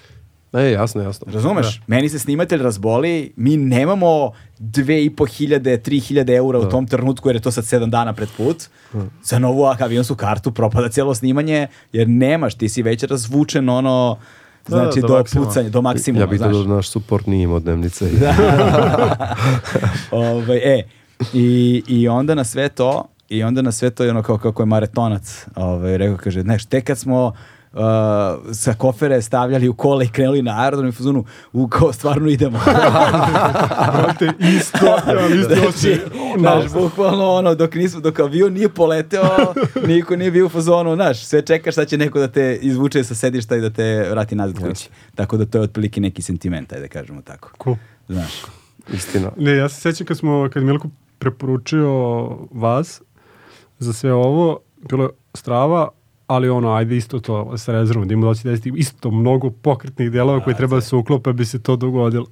E, 0.53 0.71
jasno, 0.71 1.01
jasno. 1.01 1.27
Razumeš? 1.33 1.81
Meni 1.87 2.09
se 2.09 2.19
snimatelj 2.19 2.61
razboli, 2.61 3.33
mi 3.35 3.57
nemamo 3.57 4.31
dve 4.59 5.05
i 5.05 5.09
po 5.09 5.25
hiljade, 5.25 5.77
tri 5.77 5.99
hiljade 5.99 6.35
eura 6.35 6.59
u 6.59 6.69
tom 6.69 6.87
trenutku, 6.87 7.29
jer 7.29 7.35
je 7.35 7.41
to 7.41 7.51
sad 7.51 7.65
sedam 7.65 7.89
dana 7.89 8.13
pred 8.13 8.29
put. 8.37 8.63
Za 9.23 9.39
novu 9.39 9.65
avionsku 9.79 10.15
kartu 10.15 10.51
propada 10.51 10.89
cijelo 10.89 11.15
snimanje, 11.15 11.67
jer 11.93 12.09
nemaš, 12.09 12.55
ti 12.55 12.69
si 12.69 12.81
već 12.81 13.03
razvučen 13.03 13.69
ono, 13.69 14.17
Da, 14.67 14.75
da, 14.77 14.83
znači 14.83 15.01
do 15.01 15.07
do, 15.07 15.13
maksimuma. 15.17 15.47
pucanja, 15.47 15.69
do 15.69 15.81
maksimuma, 15.81 16.23
ja 16.23 16.27
bih 16.27 16.39
da 16.39 16.63
naš 16.75 16.89
support 16.89 17.27
nije 17.27 17.43
imao 17.43 17.59
dnevnice. 17.59 18.05
Ovaj, 20.11 20.57
e, 20.57 20.83
i, 21.33 21.83
i 21.87 22.07
onda 22.07 22.35
na 22.35 22.43
sve 22.43 22.69
to, 22.69 23.05
i 23.29 23.43
onda 23.43 23.61
na 23.61 23.71
sve 23.71 23.89
to 23.89 24.03
je 24.03 24.09
ono 24.09 24.23
kao 24.23 24.37
kako 24.37 24.61
je 24.61 24.65
maratonac, 24.65 25.45
ovaj, 25.55 25.97
rekao, 25.97 26.17
kaže, 26.17 26.41
znaš, 26.41 26.65
tek 26.65 26.87
kad 26.87 26.97
smo 26.97 27.33
uh, 27.75 28.53
sa 28.53 28.73
kofere 28.73 29.21
stavljali 29.21 29.67
u 29.67 29.73
kola 29.73 30.03
i 30.03 30.07
krenuli 30.07 30.41
na 30.41 30.63
aerodrom 30.63 30.87
i 30.87 30.89
u 30.89 30.93
fazonu, 30.93 31.25
u 31.53 31.67
kao 31.67 31.93
stvarno 31.93 32.29
idemo. 32.29 32.59
Brate, 33.97 34.31
isto, 34.39 34.85
ja, 34.85 35.27
isto 35.39 35.55
Znači, 35.55 36.01
znaš, 36.37 36.71
bukvalno 36.73 37.31
ono, 37.31 37.55
dok, 37.55 37.75
nismo, 37.75 37.99
dok 37.99 38.19
avion 38.19 38.53
nije 38.53 38.69
poleteo, 38.69 39.53
niko 39.87 40.15
nije 40.15 40.31
bio 40.31 40.45
u 40.45 40.49
fazonu, 40.49 40.95
znaš, 40.95 41.25
sve 41.25 41.41
čekaš 41.41 41.75
sad 41.75 41.87
će 41.87 41.97
neko 41.97 42.19
da 42.19 42.27
te 42.27 42.59
izvuče 42.61 43.03
sa 43.03 43.15
sedišta 43.15 43.55
i 43.55 43.61
da 43.61 43.69
te 43.69 44.07
vrati 44.11 44.35
nazad 44.35 44.67
kući. 44.67 44.89
Tako 45.15 45.37
da 45.37 45.45
to 45.45 45.57
je 45.57 45.61
otprilike 45.61 46.01
neki 46.01 46.21
sentiment, 46.21 46.73
ajde 46.73 46.81
da 46.81 46.87
kažemo 46.87 47.21
tako. 47.21 47.51
Cool. 47.63 47.75
Znaš. 48.09 48.31
Istina. 48.93 49.31
Ne, 49.37 49.55
ja 49.55 49.69
se 49.69 49.81
sjećam 49.81 50.07
kad 50.07 50.17
smo, 50.17 50.49
kad 50.53 50.63
Milko 50.63 50.89
preporučio 51.25 51.89
vas 52.51 53.01
za 53.79 53.93
sve 53.93 54.13
ovo, 54.13 54.59
bilo 54.89 55.03
je 55.03 55.09
strava, 55.33 55.87
ali 56.27 56.49
ono, 56.49 56.73
ajde 56.73 56.97
isto 56.97 57.19
to 57.19 57.57
sa 57.57 57.71
rezervom, 57.71 58.07
da 58.07 58.13
ima 58.13 58.27
doći 58.27 58.47
desiti 58.47 58.71
isto 58.75 59.11
mnogo 59.11 59.49
pokretnih 59.49 60.11
delova 60.11 60.43
koji 60.43 60.55
treba 60.55 60.75
da 60.75 60.81
se 60.81 60.95
uklope, 60.95 61.33
bi 61.33 61.45
se 61.45 61.63
to 61.63 61.75
dogodilo. 61.75 62.25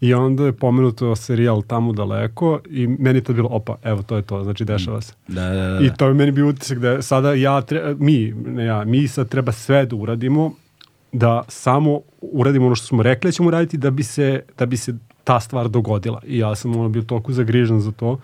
I 0.00 0.14
onda 0.14 0.44
je 0.44 0.52
pomenuto 0.52 1.16
serijal 1.16 1.62
tamo 1.62 1.92
daleko 1.92 2.60
i 2.70 2.86
meni 2.86 3.18
je 3.18 3.24
to 3.24 3.32
bilo, 3.32 3.48
opa, 3.48 3.76
evo, 3.82 4.02
to 4.02 4.16
je 4.16 4.22
to, 4.22 4.44
znači 4.44 4.64
dešava 4.64 5.00
se. 5.00 5.14
Da, 5.28 5.48
da, 5.48 5.68
da. 5.68 5.86
I 5.86 5.90
to 5.98 6.06
je 6.06 6.14
meni 6.14 6.32
bio 6.32 6.48
utisak 6.48 6.78
da 6.78 7.02
sada 7.02 7.34
ja, 7.34 7.60
tre, 7.62 7.94
mi, 7.98 8.34
ne 8.46 8.64
ja, 8.64 8.84
mi 8.84 9.08
sad 9.08 9.28
treba 9.28 9.52
sve 9.52 9.86
da 9.86 9.96
uradimo, 9.96 10.52
da 11.12 11.42
samo 11.48 12.00
uradimo 12.20 12.66
ono 12.66 12.74
što 12.74 12.86
smo 12.86 13.02
rekli 13.02 13.28
da 13.28 13.32
ćemo 13.32 13.48
uraditi 13.48 13.76
da 13.76 13.90
bi 13.90 14.02
se, 14.02 14.42
da 14.58 14.66
bi 14.66 14.76
se 14.76 14.94
ta 15.24 15.40
stvar 15.40 15.68
dogodila. 15.68 16.20
I 16.26 16.38
ja 16.38 16.54
sam 16.54 16.76
ono 16.76 16.88
bio 16.88 17.02
toliko 17.02 17.32
zagrižen 17.32 17.80
za 17.80 17.92
to, 17.92 18.18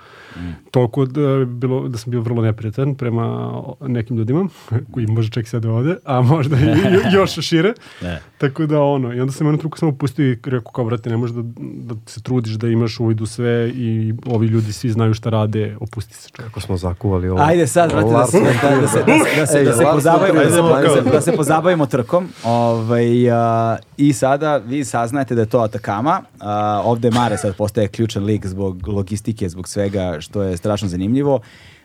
toliko 0.71 1.07
da, 1.07 1.45
bilo, 1.45 1.89
da 1.89 1.99
sam 1.99 2.11
bio 2.11 2.21
vrlo 2.21 2.43
neprijatan 2.43 2.95
prema 2.95 3.53
nekim 3.81 4.17
ljudima, 4.17 4.49
koji 4.93 5.07
možda 5.07 5.33
čak 5.33 5.49
sede 5.49 5.69
ovde, 5.69 5.97
a 6.05 6.23
možda 6.23 6.57
i 6.57 6.65
jo- 6.95 7.21
još 7.21 7.39
šire. 7.41 7.73
Ne. 8.03 8.21
Tako 8.39 8.67
da 8.67 8.83
ono, 8.83 9.15
i 9.15 9.21
onda 9.21 9.33
sam 9.33 9.47
jednu 9.47 9.59
truku 9.59 9.79
samo 9.79 9.93
pustio 9.93 10.33
i 10.33 10.39
rekao 10.45 10.73
kao, 10.73 10.85
brate, 10.85 11.11
ne 11.11 11.17
možeš 11.17 11.37
da, 11.37 11.43
da 11.61 11.95
se 12.07 12.23
trudiš 12.23 12.55
da 12.55 12.69
imaš 12.69 13.01
uvid 13.01 13.21
u 13.21 13.27
sve 13.27 13.69
i 13.75 14.15
ovi 14.27 14.47
ljudi 14.47 14.73
svi 14.73 14.91
znaju 14.91 15.15
šta 15.15 15.31
rade, 15.31 15.77
opusti 15.81 16.15
se 16.15 16.29
čovjek. 16.31 16.51
Kako 16.51 16.61
smo 16.61 16.77
zakuvali 16.77 17.29
ovo. 17.29 17.41
Ajde 17.41 17.67
sad, 17.67 17.93
brate, 17.93 18.11
da 18.11 18.27
se, 18.27 18.41
da, 18.41 18.81
da 18.81 18.89
se, 18.89 19.05
da 19.37 19.47
se, 19.47 19.65
da 19.65 19.73
se, 19.73 19.85
da 19.85 19.93
pozabavimo, 19.93 20.41
da 20.41 20.51
se, 20.51 21.03
da 21.03 21.31
da 21.31 21.37
pozabavimo 21.37 21.87
trkom. 21.87 22.29
Ovaj, 22.45 23.31
a, 23.31 23.77
I 23.99 24.13
sada 24.13 24.57
vi 24.57 24.85
saznajete 24.85 25.35
da 25.35 25.41
je 25.41 25.47
to 25.47 25.61
Atakama. 25.61 26.23
A, 26.41 26.83
ovde 26.85 27.11
Mare 27.11 27.37
sad 27.37 27.57
postaje 27.57 27.89
ključan 27.89 28.25
lik 28.25 28.47
zbog 28.47 28.89
logistike, 28.89 29.49
zbog 29.49 29.69
svega 29.69 30.21
što 30.21 30.43
je 30.43 30.57
strašno 30.57 30.89
zanimljivo. 30.89 31.41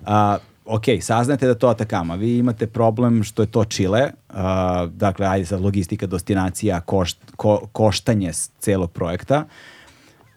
A, 0.05 0.37
ok, 0.65 0.83
saznajete 1.01 1.45
da 1.45 1.51
je 1.51 1.59
to 1.59 1.67
Atakama. 1.67 2.15
Vi 2.15 2.37
imate 2.37 2.67
problem 2.67 3.23
što 3.23 3.41
je 3.41 3.47
to 3.47 3.65
Čile. 3.65 4.11
A, 4.29 4.87
dakle, 4.93 5.27
ajde 5.27 5.45
sad 5.45 5.61
logistika, 5.61 6.07
destinacija, 6.07 6.81
košt, 6.81 7.17
ko, 7.35 7.67
koštanje 7.71 8.31
celog 8.59 8.91
projekta 8.91 9.45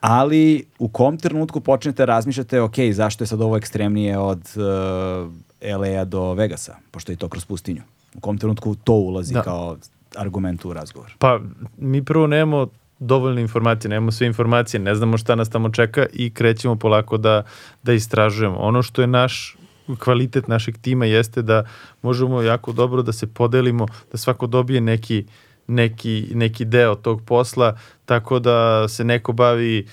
ali 0.01 0.65
u 0.79 0.89
kom 0.89 1.19
trenutku 1.19 1.61
počnete 1.61 2.07
razmišljate, 2.07 2.61
ok, 2.61 2.75
zašto 2.93 3.25
je 3.25 3.29
sad 3.29 3.41
ovo 3.41 3.57
ekstremnije 3.57 4.19
od 4.19 4.39
uh, 4.57 5.33
LA-a 5.81 6.05
do 6.05 6.35
Vegasa, 6.35 6.77
pošto 6.91 7.13
je 7.13 7.17
to 7.17 7.29
kroz 7.29 7.45
pustinju. 7.45 7.83
U 8.15 8.21
kom 8.21 8.39
trenutku 8.39 8.75
to 8.75 8.93
ulazi 8.93 9.35
Da. 9.35 9.43
kao 9.43 9.77
argument 10.17 10.65
u 10.65 10.73
razgovor. 10.73 11.15
Pa, 11.19 11.41
mi 11.79 12.05
prvo 12.05 12.27
nemamo 12.27 12.67
dovoljne 12.99 13.43
informacije, 13.43 13.89
nemamo 13.89 14.13
sve 14.13 14.27
informacije, 14.27 14.81
ne 14.81 14.95
znamo 14.95 15.19
šta 15.19 15.35
nas 15.35 15.51
tamo 15.51 15.71
čeka 15.71 16.07
i 16.13 16.31
krećemo 16.31 16.77
polako 16.77 17.17
da, 17.17 17.43
da 17.83 17.93
istražujemo. 17.93 18.57
Ono 18.57 18.83
što 18.83 19.01
je 19.01 19.07
naš 19.07 19.57
kvalitet 19.99 20.49
našeg 20.49 20.79
tima 20.79 21.05
jeste 21.07 21.43
da 21.43 21.65
možemo 22.03 22.43
jako 22.43 22.73
dobro 22.73 23.03
da 23.03 23.13
se 23.13 23.27
podelimo, 23.27 23.87
da 24.13 24.19
svako 24.19 24.47
dobije 24.47 24.81
neki, 24.81 25.25
neki, 25.67 26.29
neki 26.35 26.65
deo 26.65 26.95
tog 26.95 27.23
posla, 27.27 27.79
tako 28.05 28.39
da 28.39 28.89
se 28.89 29.05
neko 29.05 29.33
bavi 29.33 29.87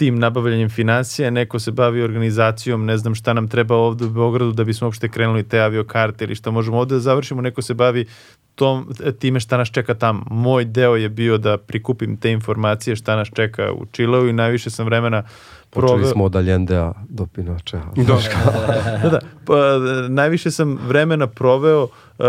tim 0.00 0.18
nabavljanjem 0.18 0.68
financija, 0.70 1.30
neko 1.30 1.58
se 1.58 1.72
bavi 1.72 2.02
organizacijom, 2.02 2.84
ne 2.84 2.96
znam 2.98 3.14
šta 3.14 3.32
nam 3.32 3.48
treba 3.48 3.76
ovde 3.76 4.04
u 4.04 4.10
Beogradu 4.10 4.52
da 4.52 4.64
bismo 4.64 4.86
uopšte 4.86 5.08
krenuli 5.08 5.42
te 5.42 5.60
aviokarte 5.60 6.24
ili 6.24 6.34
šta 6.34 6.50
možemo 6.50 6.78
ovde 6.78 6.94
da 6.94 7.00
završimo, 7.00 7.42
neko 7.42 7.62
se 7.62 7.74
bavi 7.74 8.06
tom, 8.54 8.88
time 9.18 9.40
šta 9.40 9.56
nas 9.56 9.68
čeka 9.68 9.94
tamo. 9.94 10.24
Moj 10.30 10.64
deo 10.64 10.96
je 10.96 11.08
bio 11.08 11.38
da 11.38 11.58
prikupim 11.58 12.16
te 12.16 12.32
informacije 12.32 12.96
šta 12.96 13.16
nas 13.16 13.28
čeka 13.34 13.72
u 13.72 13.86
Čileu 13.92 14.28
i 14.28 14.32
najviše 14.32 14.70
sam 14.70 14.86
vremena 14.86 15.22
Počeli 15.70 16.06
smo 16.06 16.24
od 16.24 16.36
Allendea 16.36 16.92
do 17.08 17.26
Pinočea. 17.26 17.80
da, 19.02 19.08
da. 19.10 19.18
Pa, 19.44 19.54
e, 19.54 20.08
najviše 20.08 20.50
sam 20.50 20.78
vremena 20.88 21.26
proveo 21.26 21.84
e, 21.84 22.22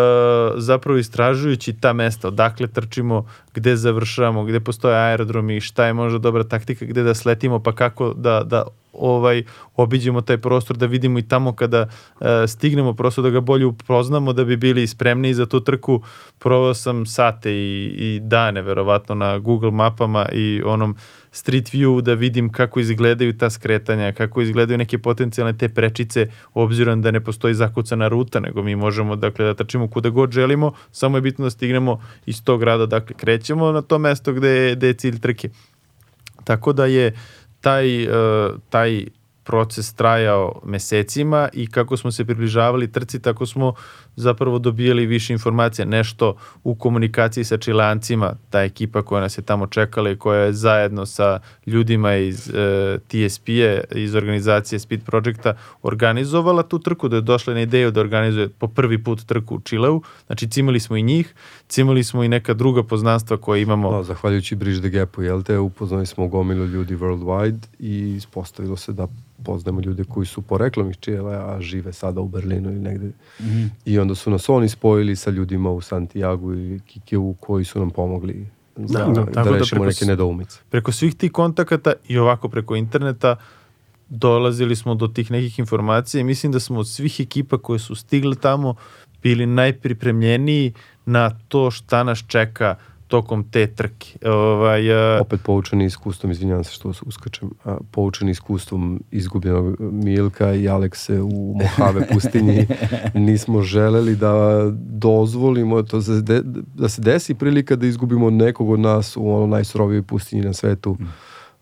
zapravo 0.58 0.98
istražujući 0.98 1.74
ta 1.74 1.94
mesta, 1.94 2.28
odakle 2.28 2.68
trčimo, 2.68 3.26
gde 3.54 3.76
završavamo, 3.76 4.44
gde 4.44 4.60
postoje 4.60 4.96
aerodromi, 4.96 5.62
šta 5.62 5.86
je 5.86 5.94
možda 5.94 6.20
dobra 6.20 6.44
taktika, 6.44 6.86
gde 6.86 7.04
da 7.04 7.14
sletimo, 7.14 7.60
pa 7.60 7.76
kako 7.76 8.14
da, 8.14 8.44
da 8.44 8.64
ovaj 8.94 9.44
obiđemo 9.76 10.22
taj 10.22 10.38
prostor 10.38 10.78
da 10.78 10.86
vidimo 10.86 11.20
i 11.20 11.28
tamo 11.28 11.56
kada 11.56 11.88
e, 12.22 12.48
stignemo 12.48 12.94
prosto 12.94 13.22
da 13.22 13.30
ga 13.30 13.40
bolje 13.40 13.66
upoznamo 13.66 14.34
da 14.34 14.44
bi 14.44 14.58
bili 14.58 14.88
spremni 14.88 15.34
za 15.34 15.46
tu 15.46 15.60
trku 15.60 16.02
proveo 16.40 16.74
sam 16.74 17.06
sate 17.06 17.52
i, 17.52 17.94
i 17.98 18.20
dane 18.20 18.62
verovatno 18.62 19.16
na 19.16 19.40
Google 19.40 19.72
mapama 19.72 20.26
i 20.32 20.62
onom 20.66 20.96
Street 21.32 21.70
View 21.74 22.02
da 22.02 22.14
vidim 22.14 22.52
kako 22.52 22.80
izgledaju 22.80 23.38
ta 23.38 23.50
skretanja, 23.50 24.12
kako 24.12 24.42
izgledaju 24.42 24.78
neke 24.78 24.98
potencijalne 24.98 25.58
te 25.58 25.70
prečice, 25.70 26.28
obzirom 26.54 27.02
da 27.02 27.12
ne 27.12 27.24
postoji 27.24 27.54
zakucana 27.54 28.08
ruta, 28.08 28.40
nego 28.40 28.64
mi 28.64 28.76
možemo 28.76 29.16
dakle, 29.16 29.46
da 29.46 29.54
trčimo 29.54 29.88
kuda 29.88 30.10
god 30.10 30.32
želimo, 30.32 30.74
samo 30.92 31.18
je 31.18 31.22
bitno 31.22 31.46
da 31.46 31.50
stignemo 31.50 32.02
iz 32.26 32.44
tog 32.44 32.60
grada, 32.60 32.86
dakle 32.86 33.16
krećemo 33.16 33.72
na 33.72 33.82
to 33.82 34.00
mesto 34.00 34.34
gde 34.34 34.50
je, 34.50 34.76
gde 34.76 34.88
je 34.88 34.94
cilj 34.94 35.20
trke. 35.20 35.50
Tako 36.44 36.74
da 36.74 36.86
je 36.86 37.14
taj, 37.62 38.08
uh, 38.08 38.12
taj 38.70 39.06
proces 39.44 39.94
trajao 39.94 40.62
mesecima 40.66 41.50
i 41.54 41.68
kako 41.68 41.98
smo 41.98 42.12
se 42.12 42.26
približavali 42.26 42.92
trci, 42.92 43.20
tako 43.22 43.46
smo 43.46 43.74
zapravo 44.16 44.60
dobijali 44.60 45.06
više 45.06 45.34
informacija. 45.34 45.86
Nešto 45.86 46.36
u 46.64 46.76
komunikaciji 46.76 47.44
sa 47.44 47.58
čilancima, 47.58 48.34
ta 48.50 48.62
ekipa 48.62 49.02
koja 49.02 49.22
nas 49.22 49.38
je 49.38 49.42
tamo 49.42 49.68
čekala 49.68 50.10
i 50.10 50.18
koja 50.18 50.40
je 50.40 50.54
zajedno 50.54 51.06
sa 51.06 51.40
ljudima 51.66 52.16
iz 52.16 52.50
e, 52.50 53.00
TSP-e, 53.08 53.84
iz 53.96 54.16
organizacije 54.16 54.80
Speed 54.80 55.04
Projecta, 55.06 55.54
organizovala 55.82 56.64
tu 56.64 56.80
trku, 56.80 57.08
da 57.08 57.16
je 57.16 57.22
došla 57.22 57.54
na 57.54 57.62
ideju 57.62 57.92
da 57.92 58.02
organizuje 58.02 58.50
po 58.50 58.68
prvi 58.68 59.04
put 59.04 59.26
trku 59.26 59.56
u 59.56 59.60
Čileu. 59.60 60.02
Znači, 60.26 60.50
cimali 60.50 60.80
smo 60.80 60.98
i 60.98 61.04
njih, 61.04 61.34
cimali 61.68 62.04
smo 62.04 62.24
i 62.24 62.28
neka 62.28 62.54
druga 62.54 62.84
poznanstva 62.84 63.38
koje 63.38 63.62
imamo. 63.62 63.92
Da, 63.92 64.04
zahvaljujući 64.04 64.56
Bridge 64.56 64.80
the 64.80 64.90
Gapu, 64.90 65.24
jel 65.24 65.44
te, 65.44 65.58
upoznali 65.58 66.06
smo 66.06 66.28
gomilu 66.28 66.66
ljudi 66.66 66.96
worldwide 66.96 67.60
i 67.80 68.16
ispostavilo 68.16 68.78
se 68.78 68.94
da 68.94 69.08
poznajemo 69.44 69.82
ljude 69.82 70.04
koji 70.04 70.26
su 70.26 70.42
poreklom 70.42 70.90
iz 70.90 70.96
Čile, 71.00 71.36
a 71.36 71.62
žive 71.62 71.94
sada 71.94 72.22
u 72.22 72.28
Berlinu 72.28 72.70
ili 72.70 72.80
negde. 72.80 73.12
Mhm. 73.40 73.66
I 73.86 74.00
onda 74.02 74.16
su 74.16 74.32
nas 74.32 74.50
oni 74.50 74.70
spojili 74.70 75.16
sa 75.16 75.32
ljudima 75.32 75.70
u 75.72 75.82
Santiago 75.82 76.54
i 76.54 76.80
Kikeu 76.86 77.36
koji 77.40 77.66
su 77.66 77.80
nam 77.80 77.90
pomogli 77.90 78.48
da, 78.78 79.00
Da, 79.00 79.12
da, 79.12 79.24
da. 79.24 79.44
Da 79.44 79.52
rešimo 79.58 79.82
preko 79.82 79.86
neke 79.86 80.06
nedoumice. 80.06 80.60
preko 80.70 80.92
svih 80.92 81.16
tih 81.16 81.32
kontakata 81.32 81.94
i 82.08 82.18
ovako 82.18 82.50
preko 82.50 82.76
interneta 82.76 83.36
dolazili 84.10 84.76
smo 84.76 84.96
do 84.96 85.08
tih 85.08 85.32
nekih 85.32 85.60
informacija 85.60 86.22
i 86.22 86.24
mislim 86.24 86.52
da 86.52 86.60
smo 86.60 86.80
od 86.80 86.90
svih 86.90 87.20
ekipa 87.20 87.58
koje 87.58 87.80
su 87.80 87.96
stigle 87.96 88.36
tamo 88.36 88.76
bili 89.24 89.46
najpripremljeniji 89.46 90.74
na 91.06 91.30
to 91.48 91.72
šta 91.72 92.04
nas 92.04 92.24
čeka 92.28 92.76
tokom 93.12 93.44
te 93.44 93.68
trke. 93.68 94.28
Ovaj, 94.30 94.94
a, 94.94 95.20
Opet 95.22 95.40
poučeni 95.44 95.86
iskustvom, 95.86 96.32
izvinjavam 96.32 96.64
se 96.64 96.72
što 96.72 96.94
uskačem, 97.06 97.50
a, 97.66 97.78
poučeni 97.92 98.32
iskustvom 98.32 99.04
izgubljenog 99.12 99.76
Milka 99.80 100.54
i 100.54 100.68
Alekse 100.70 101.22
u 101.22 101.56
Mojave 101.56 102.08
pustinji, 102.14 102.68
nismo 103.14 103.62
želeli 103.62 104.16
da 104.16 104.62
dozvolimo 104.80 105.84
to 105.84 106.02
za- 106.02 106.22
de- 106.22 106.42
da 106.76 106.90
se 106.90 107.02
desi 107.02 107.34
prilika 107.34 107.76
da 107.76 107.86
izgubimo 107.88 108.30
nekog 108.30 108.70
od 108.70 108.80
nas 108.80 109.18
u 109.18 109.30
ono 109.30 109.48
najsurovijoj 109.48 110.04
pustinji 110.04 110.42
na 110.44 110.54
svetu. 110.54 110.98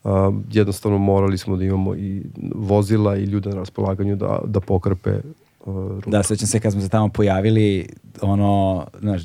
A, 0.04 0.32
jednostavno 0.52 0.98
morali 0.98 1.38
smo 1.38 1.56
da 1.58 1.64
imamo 1.64 1.96
i 1.96 2.24
vozila 2.56 3.18
i 3.18 3.24
ljude 3.24 3.50
na 3.50 3.56
raspolaganju 3.56 4.16
da, 4.16 4.40
da 4.46 4.60
pokrpe 4.60 5.10
a, 5.10 5.22
rutu. 5.66 6.10
Da, 6.10 6.24
sećam 6.24 6.48
se 6.48 6.60
kad 6.60 6.72
smo 6.72 6.82
se 6.82 6.90
tamo 6.90 7.10
pojavili, 7.10 7.88
ono, 8.22 8.86
znaš, 9.00 9.22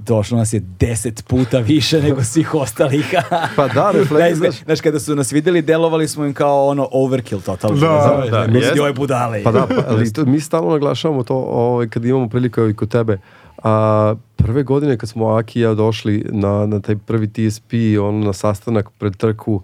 došlo 0.00 0.38
nas 0.38 0.52
je 0.52 0.60
deset 0.80 1.24
puta 1.26 1.58
više 1.58 2.02
nego 2.02 2.22
svih 2.22 2.54
ostalih. 2.54 3.14
Pa 3.56 3.68
da, 3.68 3.74
Da, 3.74 3.90
refleks, 3.90 4.38
znaš, 4.38 4.64
znaš, 4.64 4.80
kada 4.80 5.00
su 5.00 5.14
nas 5.14 5.32
videli, 5.32 5.62
delovali 5.62 6.08
smo 6.08 6.24
im 6.24 6.34
kao 6.34 6.66
ono 6.66 6.88
overkill 6.92 7.40
totalno. 7.40 7.76
Da, 7.76 8.26
da, 8.30 8.58
jest. 8.58 8.80
ove 8.80 8.92
budale. 8.92 9.42
Pa 9.42 9.52
da, 9.52 9.66
pa, 9.66 9.84
ali 9.88 10.12
to, 10.12 10.24
mi 10.24 10.40
stalno 10.40 10.70
naglašavamo 10.70 11.22
to 11.22 11.34
ovaj, 11.34 11.88
kad 11.88 12.04
imamo 12.04 12.28
priliku 12.28 12.68
i 12.68 12.74
kod 12.74 12.90
tebe. 12.90 13.18
A, 13.62 14.14
prve 14.36 14.62
godine 14.62 14.98
kad 14.98 15.08
smo 15.08 15.28
Aki 15.28 15.58
i 15.58 15.62
ja 15.62 15.74
došli 15.74 16.26
na, 16.30 16.66
na 16.66 16.80
taj 16.80 16.96
prvi 16.96 17.32
TSP, 17.32 17.72
on 18.02 18.20
na 18.20 18.32
sastanak 18.32 18.90
pred 18.98 19.16
trku, 19.16 19.62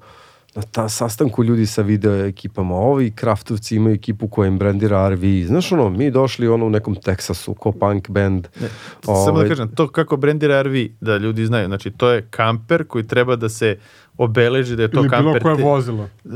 na 0.55 0.63
ta 0.63 0.89
sastanku 0.89 1.45
ljudi 1.45 1.67
sa 1.67 1.83
video 1.83 2.27
ekipama, 2.27 2.75
ovi 2.75 3.11
kraftovci 3.11 3.77
imaju 3.77 3.95
ekipu 3.95 4.29
koja 4.29 4.49
im 4.49 4.59
brandira 4.59 5.09
RV. 5.09 5.47
Znaš 5.47 5.73
ono, 5.73 5.91
mi 5.91 6.11
došli 6.11 6.49
ono 6.49 6.67
u 6.67 6.71
nekom 6.71 6.95
Teksasu, 6.95 7.55
ko 7.55 7.73
punk 7.73 8.11
band. 8.11 8.49
Samo 9.05 9.17
da 9.17 9.31
Ovaj, 9.31 9.49
kažem, 9.49 9.75
to 9.75 9.89
kako 9.89 10.17
brandira 10.17 10.63
RV, 10.63 10.75
da 11.01 11.17
ljudi 11.17 11.47
znaju, 11.47 11.67
znači 11.67 11.91
to 11.91 12.11
je 12.11 12.27
kamper 12.31 12.87
koji 12.87 13.07
treba 13.07 13.37
da 13.37 13.49
se 13.49 13.79
obeleži 14.21 14.77
da 14.77 14.83
je 14.83 14.89
to 14.89 14.99
Ili 14.99 15.09
bilo 15.09 15.23
kamper 15.23 15.43
koje 15.43 15.57
te- 15.57 15.63
vozilo. 15.63 16.09
E, 16.25 16.29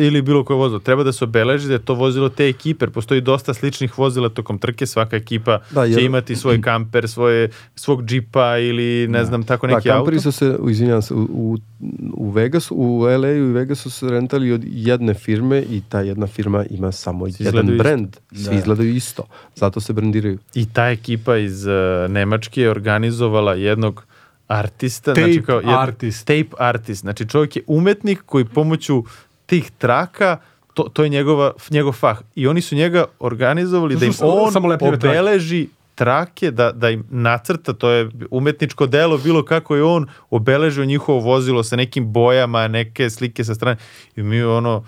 ili 0.00 0.22
bilo 0.22 0.44
koje 0.44 0.56
vozilo. 0.56 0.78
Treba 0.80 1.02
da 1.02 1.12
se 1.12 1.24
obeleži 1.24 1.68
da 1.68 1.74
je 1.74 1.78
to 1.80 1.94
vozilo 1.94 2.28
te 2.28 2.48
ekipe, 2.48 2.84
jer 2.84 2.90
postoji 2.90 3.20
dosta 3.20 3.54
sličnih 3.54 3.98
vozila 3.98 4.28
tokom 4.28 4.58
trke, 4.58 4.86
svaka 4.86 5.16
ekipa 5.16 5.58
Da, 5.70 5.84
jer- 5.84 5.94
će 5.94 6.04
imati 6.04 6.36
svoj 6.36 6.60
kamper, 6.60 7.08
svoje, 7.08 7.50
svog 7.74 8.04
džipa 8.04 8.58
ili 8.58 9.08
ne 9.08 9.24
znam, 9.24 9.42
tako 9.42 9.66
neki 9.66 9.88
da, 9.88 9.94
auto. 9.94 9.98
kamperi 10.00 10.20
su 10.20 10.32
se, 10.32 10.56
izvinjavam 10.70 11.02
se, 11.02 11.14
u, 11.14 11.18
u, 11.22 11.56
u 12.14 12.30
Vegasu, 12.30 12.74
u 12.74 13.00
LA-u 13.00 13.26
i 13.40 13.52
Vegasu 13.52 13.90
su 13.90 14.10
rentali 14.10 14.52
od 14.52 14.62
jedne 14.64 15.14
firme 15.14 15.62
i 15.62 15.82
ta 15.88 16.00
jedna 16.00 16.26
firma 16.26 16.64
ima 16.70 16.92
samo 16.92 17.26
jedan 17.28 17.40
izgledaju 17.40 17.74
isto. 17.74 17.82
brand. 17.84 18.16
Svi 18.34 18.56
izgledaju 18.56 18.90
isto. 18.90 19.22
Zato 19.54 19.80
se 19.80 19.92
brandiraju. 19.92 20.38
I 20.54 20.66
ta 20.66 20.86
ekipa 20.86 21.36
iz 21.36 21.66
uh, 21.66 21.72
Nemačke 22.10 22.62
je 22.62 22.70
organizovala 22.70 23.54
jednog 23.54 24.04
artista, 24.52 25.14
Tape 25.14 25.20
znači 25.22 25.42
kao 25.42 25.60
jed- 25.60 25.78
artist. 25.82 26.26
tape 26.26 26.56
artist. 26.58 27.00
Znači 27.00 27.28
čovjek 27.28 27.56
je 27.56 27.62
umetnik 27.66 28.22
koji 28.26 28.44
pomoću 28.44 29.04
tih 29.46 29.70
traka 29.78 30.38
to, 30.74 30.82
to 30.82 31.02
je 31.02 31.08
njegova, 31.08 31.52
njegov 31.70 31.92
fah. 31.92 32.18
I 32.34 32.46
oni 32.46 32.60
su 32.60 32.74
njega 32.74 33.04
organizovali 33.18 33.96
da 33.96 34.06
im 34.06 34.12
on 34.20 34.52
samo 34.52 34.76
obeleži 34.82 35.68
trake, 35.94 36.50
da, 36.50 36.72
da 36.72 36.90
im 36.90 37.04
nacrta, 37.10 37.72
to 37.72 37.90
je 37.90 38.10
umetničko 38.30 38.86
delo, 38.86 39.18
bilo 39.18 39.44
kako 39.44 39.76
je 39.76 39.82
on 39.84 40.06
obeležio 40.30 40.84
njihovo 40.84 41.20
vozilo 41.20 41.62
sa 41.62 41.76
nekim 41.76 42.12
bojama, 42.12 42.68
neke 42.68 43.10
slike 43.10 43.44
sa 43.44 43.54
strane. 43.54 43.76
I 44.16 44.22
mi 44.22 44.42
ono, 44.42 44.84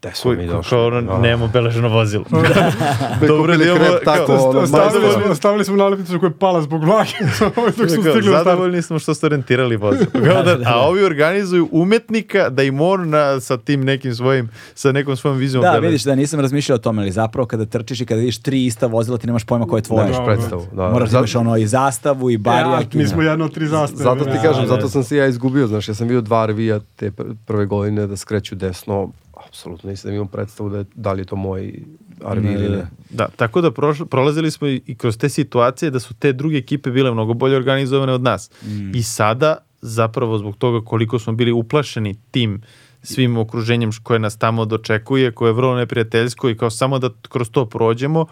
Gde 0.00 0.10
smo 0.14 0.30
mi 0.32 0.46
kao 0.46 0.56
došli? 0.56 0.78
ono, 0.78 1.02
Da. 1.02 1.18
nemamo 1.18 1.44
obeleženo 1.44 1.88
vozilo. 1.90 2.24
Dobro 3.28 3.56
da 3.56 3.64
imamo- 3.64 3.84
tako, 4.04 4.26
kao- 4.26 4.48
ono, 4.50 4.66
Stavili 4.66 5.12
smo, 5.14 5.34
stavili 5.34 5.64
smo 5.64 5.76
nalepnicu 5.76 6.18
koja 6.18 6.28
je 6.28 6.34
pala 6.34 6.62
zbog 6.62 6.84
vlage 6.84 7.10
dok 7.20 7.34
smo 7.34 7.50
Kao, 7.94 8.12
stigli 8.12 8.22
zadovoljni 8.24 8.82
smo 8.82 8.98
što 8.98 9.14
ste 9.14 9.28
rentirali 9.28 9.76
vozilo. 9.76 10.06
Kao 10.24 10.42
da, 10.44 10.58
a 10.66 10.78
ovi 10.78 11.04
organizuju 11.04 11.68
umetnika 11.72 12.48
da 12.48 12.62
im 12.62 12.80
on 12.80 13.08
na, 13.08 13.40
sa 13.40 13.56
tim 13.56 13.80
nekim 13.82 14.14
svojim, 14.14 14.48
sa 14.74 14.92
nekom 14.92 15.16
svojom 15.16 15.38
vizijom 15.38 15.62
Da, 15.62 15.72
vidiš 15.72 16.02
da 16.02 16.14
nisam 16.14 16.40
razmišljao 16.40 16.74
o 16.74 16.80
tome, 16.80 17.02
ali 17.02 17.10
zapravo 17.12 17.46
kada 17.46 17.64
trčiš 17.66 18.00
i 18.00 18.06
kada 18.06 18.18
vidiš 18.18 18.38
tri 18.38 18.66
ista 18.66 18.86
vozila, 18.86 19.18
ti 19.18 19.26
nemaš 19.26 19.44
pojma 19.44 19.66
koje 19.66 19.78
je 19.78 19.82
tvoje. 19.82 20.04
Nemaš 20.04 20.18
Da, 20.18 20.24
predstavu. 20.24 20.66
Da. 20.72 20.88
Moraš 20.88 21.10
da 21.10 21.18
imaš 21.18 21.34
ono 21.34 21.56
i 21.56 21.66
zastavu 21.66 22.30
i 22.30 22.34
Ja, 22.34 22.38
barijak. 22.38 22.94
i- 22.94 22.98
mi 22.98 23.06
smo 23.06 23.22
jedno 23.22 23.44
od 23.44 23.54
tri 23.54 23.66
zastave. 23.66 24.02
Zato 24.02 24.24
ti 24.24 24.30
Ja. 24.30 24.42
kažem, 24.42 24.62
da. 24.62 24.68
zato 24.68 24.88
sam 24.88 25.04
se 25.04 25.16
ja 25.16 25.26
izgubio, 25.26 25.66
znaš, 25.66 25.88
ja 25.88 25.94
sam 25.94 26.06
vidio 26.06 26.20
dva 26.20 26.46
revija 26.46 26.80
te 26.96 27.10
pr- 27.10 27.34
prve 27.46 27.66
godine 27.66 28.06
da 28.06 28.16
skreću 28.16 28.54
desno, 28.54 29.10
apsolutno 29.48 29.90
nisam 29.90 30.12
imao 30.12 30.26
predstavu 30.26 30.70
da, 30.70 30.78
je, 30.78 30.84
da 30.94 31.12
li 31.12 31.20
je 31.20 31.24
to 31.24 31.36
moj 31.36 31.82
RV 32.20 32.42
Ne, 32.42 32.52
ili 32.52 32.76
ne. 32.76 32.86
Da, 33.10 33.28
tako 33.36 33.60
da 33.60 33.70
prošlo, 33.70 34.06
prolazili 34.06 34.50
smo 34.50 34.68
i, 34.68 34.82
i 34.86 34.94
kroz 34.94 35.18
te 35.18 35.28
situacije 35.28 35.90
da 35.90 36.00
su 36.00 36.14
te 36.14 36.32
druge 36.32 36.56
ekipe 36.56 36.90
bile 36.90 37.12
mnogo 37.12 37.34
bolje 37.34 37.56
organizovane 37.56 38.12
od 38.12 38.22
nas. 38.22 38.50
Mm. 38.62 38.96
I 38.96 39.02
sada, 39.02 39.56
zapravo 39.80 40.38
zbog 40.38 40.56
toga 40.56 40.84
koliko 40.84 41.18
smo 41.18 41.32
bili 41.32 41.52
uplašeni 41.52 42.16
tim 42.30 42.62
svim 43.02 43.36
okruženjem 43.36 43.90
koje 44.02 44.18
nas 44.18 44.36
tamo 44.38 44.64
dočekuje, 44.64 45.32
koje 45.32 45.48
je 45.48 45.52
vrlo 45.52 45.76
neprijateljsko 45.76 46.50
i 46.50 46.56
kao 46.56 46.70
samo 46.70 46.98
da 46.98 47.10
kroz 47.28 47.50
to 47.50 47.66
prođemo, 47.66 48.26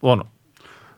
ono, 0.00 0.24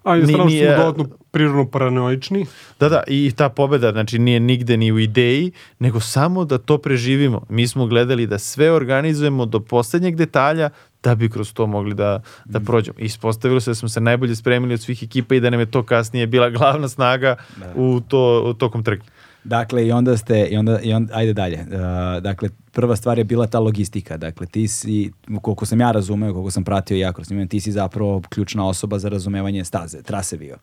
A 0.07 0.15
jednostavno 0.15 0.44
Ni- 0.44 0.52
nije- 0.55 0.75
smo 0.75 0.85
dodatno 0.85 1.17
prirodno 1.31 1.70
paranoični. 1.70 2.47
Da, 2.81 2.89
da, 2.89 3.02
i 3.07 3.33
ta 3.36 3.49
pobeda, 3.49 3.93
znači 3.93 4.18
nije 4.18 4.41
nigde 4.41 4.76
ni 4.76 4.93
u 4.93 4.99
ideji, 4.99 5.52
nego 5.78 6.01
samo 6.01 6.44
da 6.44 6.59
to 6.59 6.78
preživimo. 6.78 7.43
Mi 7.49 7.68
smo 7.68 7.86
gledali 7.86 8.26
da 8.26 8.39
sve 8.39 8.73
organizujemo 8.73 9.47
do 9.47 9.60
poslednjeg 9.60 10.17
detalja 10.17 10.70
da 11.02 11.15
bi 11.15 11.31
kroz 11.31 11.52
to 11.52 11.67
mogli 11.67 11.94
da, 11.94 12.23
da 12.44 12.60
prođemo. 12.60 12.99
Ispostavilo 12.99 13.60
se 13.60 13.70
da 13.70 13.75
smo 13.75 13.89
se 13.89 14.01
najbolje 14.01 14.36
spremili 14.36 14.75
od 14.75 14.81
svih 14.81 15.02
ekipa 15.02 15.35
i 15.35 15.41
da 15.41 15.51
nam 15.51 15.60
je 15.60 15.70
to 15.70 15.83
kasnije 15.83 16.26
bila 16.26 16.51
glavna 16.51 16.89
snaga 16.89 17.36
u 17.75 18.01
to, 18.09 18.43
u 18.47 18.55
tokom 18.55 18.85
trke. 18.85 19.07
Dakle, 19.47 19.86
i 19.86 19.92
onda 19.92 20.16
ste, 20.16 20.47
i 20.50 20.57
onda, 20.57 20.81
i 20.81 20.92
onda 20.92 21.15
ajde 21.15 21.33
dalje. 21.33 21.60
Uh, 21.60 22.23
dakle, 22.23 22.49
prva 22.73 22.97
stvar 22.97 23.18
je 23.18 23.25
bila 23.25 23.47
ta 23.47 23.58
logistika. 23.58 24.16
Dakle, 24.16 24.47
ti 24.47 24.68
si, 24.68 25.12
koliko 25.42 25.66
sam 25.66 25.81
ja 25.81 25.92
razumeo, 25.92 26.33
koliko 26.33 26.50
sam 26.50 26.65
pratio 26.65 26.97
ja 26.97 27.12
kroz 27.12 27.31
njima, 27.31 27.47
ti 27.47 27.60
si 27.60 27.73
zapravo 27.73 28.23
ključna 28.28 28.68
osoba 28.68 28.99
za 28.99 29.08
razumevanje 29.08 29.65
staze, 29.65 30.02
trase 30.02 30.36
bio. 30.36 30.57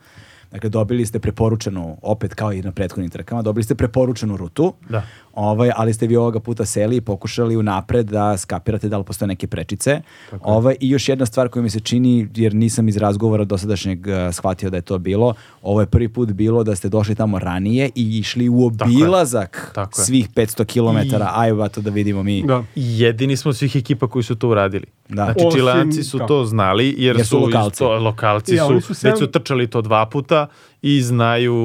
Dakle, 0.53 0.69
dobili 0.69 1.05
ste 1.05 1.19
preporučenu, 1.19 1.97
opet 2.03 2.33
kao 2.33 2.53
i 2.53 2.61
na 2.61 2.71
prethodnim 2.71 3.09
trkama, 3.09 3.41
dobili 3.41 3.63
ste 3.63 3.75
preporučenu 3.75 4.37
rutu, 4.37 4.73
Da. 4.89 5.03
ovaj, 5.33 5.71
ali 5.75 5.93
ste 5.93 6.07
vi 6.07 6.15
ovoga 6.15 6.39
puta 6.39 6.65
seli 6.65 6.95
i 6.95 7.01
pokušali 7.01 7.57
unapred 7.57 8.05
da 8.05 8.37
skapirate 8.37 8.89
da 8.89 8.97
li 8.97 9.03
postoje 9.03 9.27
neke 9.27 9.47
prečice. 9.47 10.01
Ovaj, 10.41 10.75
I 10.79 10.89
još 10.89 11.09
jedna 11.09 11.25
stvar 11.25 11.49
koja 11.49 11.63
mi 11.63 11.69
se 11.69 11.79
čini, 11.79 12.27
jer 12.35 12.53
nisam 12.55 12.87
iz 12.87 12.97
razgovora 12.97 13.43
dosadašnjeg 13.45 13.99
uh, 14.01 14.13
shvatio 14.31 14.69
da 14.69 14.77
je 14.77 14.81
to 14.83 14.97
bilo, 14.99 15.33
ovo 15.61 15.79
je 15.79 15.87
prvi 15.87 16.09
put 16.09 16.31
bilo 16.31 16.63
da 16.63 16.75
ste 16.75 16.89
došli 16.89 17.15
tamo 17.15 17.39
ranije 17.39 17.89
i 17.95 18.19
išli 18.19 18.49
u 18.49 18.71
Tako 18.71 18.89
je. 18.89 18.95
obilazak 18.95 19.71
Tako 19.75 20.01
je. 20.01 20.05
svih 20.05 20.29
500 20.29 20.65
km. 20.65 21.15
I- 21.15 21.19
Aj, 21.35 21.69
to 21.69 21.81
da 21.81 21.89
vidimo 21.89 22.23
mi. 22.23 22.43
Da. 22.43 22.63
Jedini 22.75 23.37
smo 23.37 23.53
svih 23.53 23.75
ekipa 23.75 24.07
koji 24.07 24.23
su 24.23 24.35
to 24.35 24.49
uradili. 24.49 24.85
Da. 25.09 25.15
Znači, 25.15 25.39
Osim- 25.39 25.51
Čilanci 25.53 26.03
su 26.03 26.17
kako? 26.17 26.27
to 26.27 26.45
znali, 26.45 26.95
jer, 26.97 27.15
Jer 27.15 27.17
su 27.19 27.29
su, 27.29 27.39
lokalci. 27.39 27.73
isto, 27.73 27.89
lokalci 27.91 28.55
Ja, 28.55 28.63
su, 28.63 28.81
su 28.81 28.87
već 28.89 28.97
sedam- 28.97 29.17
su 29.17 29.27
trčali 29.27 29.67
to 29.67 29.81
dva 29.81 30.05
puta 30.05 30.42
i 30.81 31.01
znaju 31.01 31.55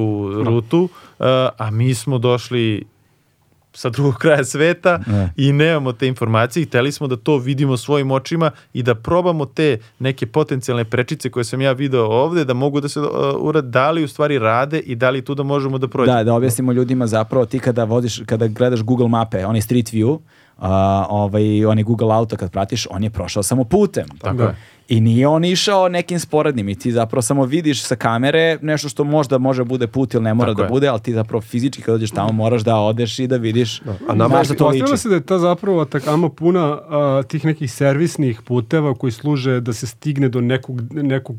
rutu, 0.44 0.82
uh, 0.82 1.26
a 1.58 1.70
mi 1.70 1.94
smo 1.94 2.18
došli 2.18 2.84
sa 3.72 3.90
drugog 3.90 4.14
kraja 4.22 4.44
sveta 4.44 5.00
Ne. 5.06 5.32
i 5.36 5.52
nemamo 5.52 5.92
te 5.92 6.08
informacije 6.08 6.62
i 6.62 6.66
hteli 6.66 6.92
smo 6.92 7.06
da 7.06 7.16
to 7.16 7.36
vidimo 7.36 7.76
svojim 7.76 8.10
očima 8.10 8.50
i 8.72 8.82
da 8.82 8.94
probamo 8.94 9.46
te 9.46 9.78
neke 9.98 10.26
potencijalne 10.26 10.84
prečice 10.84 11.30
koje 11.30 11.44
sam 11.44 11.60
ja 11.60 11.72
video 11.72 12.04
ovde, 12.04 12.44
da 12.44 12.54
mogu 12.54 12.80
da 12.80 12.88
se 12.88 13.00
uh, 13.00 13.06
urade, 13.38 13.68
da 13.68 13.90
li 13.90 14.04
u 14.04 14.08
stvari 14.08 14.38
rade 14.38 14.78
i 14.78 14.94
da 14.94 15.10
li 15.10 15.24
tu 15.24 15.34
da 15.34 15.42
možemo 15.42 15.78
da 15.78 15.88
prođemo. 15.88 16.16
Da, 16.16 16.24
da 16.24 16.34
objasnimo 16.34 16.72
ljudima 16.72 17.06
zapravo 17.06 17.46
ti 17.46 17.58
kada 17.58 17.84
vodiš, 17.84 18.22
kada 18.26 18.46
gledaš 18.46 18.82
Google 18.82 19.08
mape, 19.08 19.46
onaj 19.46 19.60
Street 19.60 19.92
View, 19.92 20.18
a, 20.58 21.06
ovaj, 21.08 21.64
onaj 21.64 21.84
Google 21.84 22.14
auto 22.14 22.36
kad 22.36 22.50
pratiš, 22.50 22.86
on 22.90 23.04
je 23.04 23.10
prošao 23.10 23.42
samo 23.42 23.64
putem. 23.64 24.06
Tako 24.20 24.42
je. 24.42 24.56
I 24.88 25.00
nije 25.00 25.28
on 25.28 25.44
išao 25.44 25.88
nekim 25.88 26.20
sporednim 26.20 26.68
i 26.68 26.74
ti 26.74 26.92
zapravo 26.92 27.22
samo 27.22 27.44
vidiš 27.44 27.82
sa 27.82 27.96
kamere 27.96 28.58
nešto 28.62 28.88
što 28.88 29.04
možda 29.04 29.38
može 29.38 29.64
bude 29.64 29.86
put 29.86 30.14
ili 30.14 30.24
ne 30.24 30.34
mora 30.34 30.50
Tako 30.50 30.56
da 30.58 30.64
je. 30.64 30.68
bude, 30.68 30.88
ali 30.88 31.00
ti 31.00 31.12
zapravo 31.12 31.40
fizički 31.40 31.82
kad 31.82 31.94
dođeš 31.94 32.10
tamo 32.10 32.32
moraš 32.32 32.62
da 32.62 32.76
odeš 32.76 33.18
i 33.18 33.26
da 33.26 33.36
vidiš 33.36 33.82
A 34.08 34.14
nama 34.14 34.44
što 34.44 34.54
to 34.54 34.68
liči. 34.68 34.96
Se 34.96 35.08
da 35.08 35.14
je 35.14 35.20
ta 35.20 35.38
zapravo 35.38 35.84
takama 35.84 36.28
puna 36.28 36.78
a, 36.88 37.22
tih 37.28 37.44
nekih 37.44 37.72
servisnih 37.72 38.42
puteva 38.42 38.94
koji 38.94 39.12
služe 39.12 39.60
da 39.60 39.72
se 39.72 39.86
stigne 39.86 40.28
do 40.28 40.40
nekog, 40.40 40.92
nekog 40.92 41.36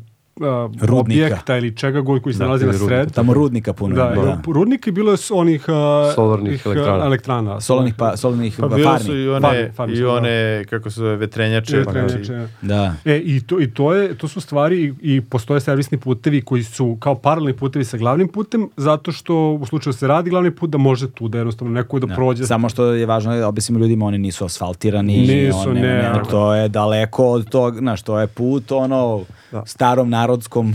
Rudnika. 0.80 1.00
objekta 1.26 1.56
ili 1.56 1.76
čega 1.76 2.00
god 2.00 2.22
koji 2.22 2.32
se 2.32 2.38
Da, 2.38 2.44
nalazi 2.44 2.66
na 2.66 2.72
rudnika. 2.72 2.88
sred. 2.88 3.12
Tamo 3.12 3.34
rudnika 3.34 3.72
puno. 3.72 3.94
Da, 3.96 4.04
je, 4.04 4.16
da. 4.16 4.22
da. 4.22 4.42
rudnik 4.46 4.86
je 4.86 4.92
bilo 4.92 5.16
s 5.16 5.30
onih 5.30 5.64
a, 5.68 6.12
Solarnih 6.14 6.52
ih, 6.54 6.66
a, 6.66 6.70
elektrana. 6.70 7.04
elektrana. 7.06 7.60
Solarnih, 7.60 7.94
pa, 7.94 8.16
solarnih 8.16 8.56
Pa 8.60 8.68
bile 8.68 8.84
farmi. 8.84 9.00
su 9.00 9.16
i 9.16 9.28
one, 9.28 9.40
Farmi, 9.42 9.70
farmi 9.72 9.92
i 9.92 9.96
su, 9.96 10.02
da. 10.02 10.10
one 10.10 10.64
kako 10.64 10.90
se 10.90 10.94
zove, 10.96 11.16
vetrenjače. 11.16 11.76
Vetrenjače. 11.78 12.24
znači, 12.24 12.52
Da. 12.62 12.94
E, 13.04 13.16
i 13.16 13.40
to, 13.40 13.60
i 13.60 13.70
to, 13.70 13.94
je, 13.94 14.14
to 14.14 14.28
su 14.28 14.40
stvari 14.40 14.84
i, 15.02 15.14
i 15.14 15.20
postoje 15.20 15.60
servisni 15.60 15.98
putevi 15.98 16.40
koji 16.42 16.62
su 16.62 16.96
kao 16.96 17.14
paralelni 17.14 17.52
putevi 17.52 17.84
sa 17.84 17.96
glavnim 17.96 18.28
putem, 18.28 18.68
zato 18.76 19.12
što 19.12 19.36
u 19.52 19.66
slučaju 19.66 19.92
da 19.92 19.98
se 19.98 20.06
radi 20.06 20.30
glavni 20.30 20.50
put, 20.50 20.70
da 20.70 20.78
može 20.78 21.10
tu 21.10 21.28
da 21.28 21.38
jednostavno 21.38 21.74
neko 21.74 21.98
da, 21.98 22.06
Da. 22.06 22.14
prođe. 22.14 22.46
Samo 22.46 22.68
što 22.68 22.84
je 22.86 23.06
važno 23.06 23.36
da 23.36 23.48
objasnimo 23.48 23.78
ljudima, 23.80 24.06
oni 24.06 24.18
nisu 24.18 24.44
asfaltirani. 24.44 25.16
Nisu, 25.18 25.58
on, 25.60 25.74
ne, 25.74 25.80
ne, 25.80 26.12
to 26.30 26.54
je 26.54 26.68
daleko 26.68 27.26
od 27.26 27.50
tog, 27.50 27.76
znaš, 27.76 28.02
to 28.02 28.20
je 28.20 28.26
put, 28.26 28.72
ono, 28.72 29.20
Da. 29.52 29.62
starom 29.66 30.10
narodskom 30.10 30.68
e, 30.68 30.74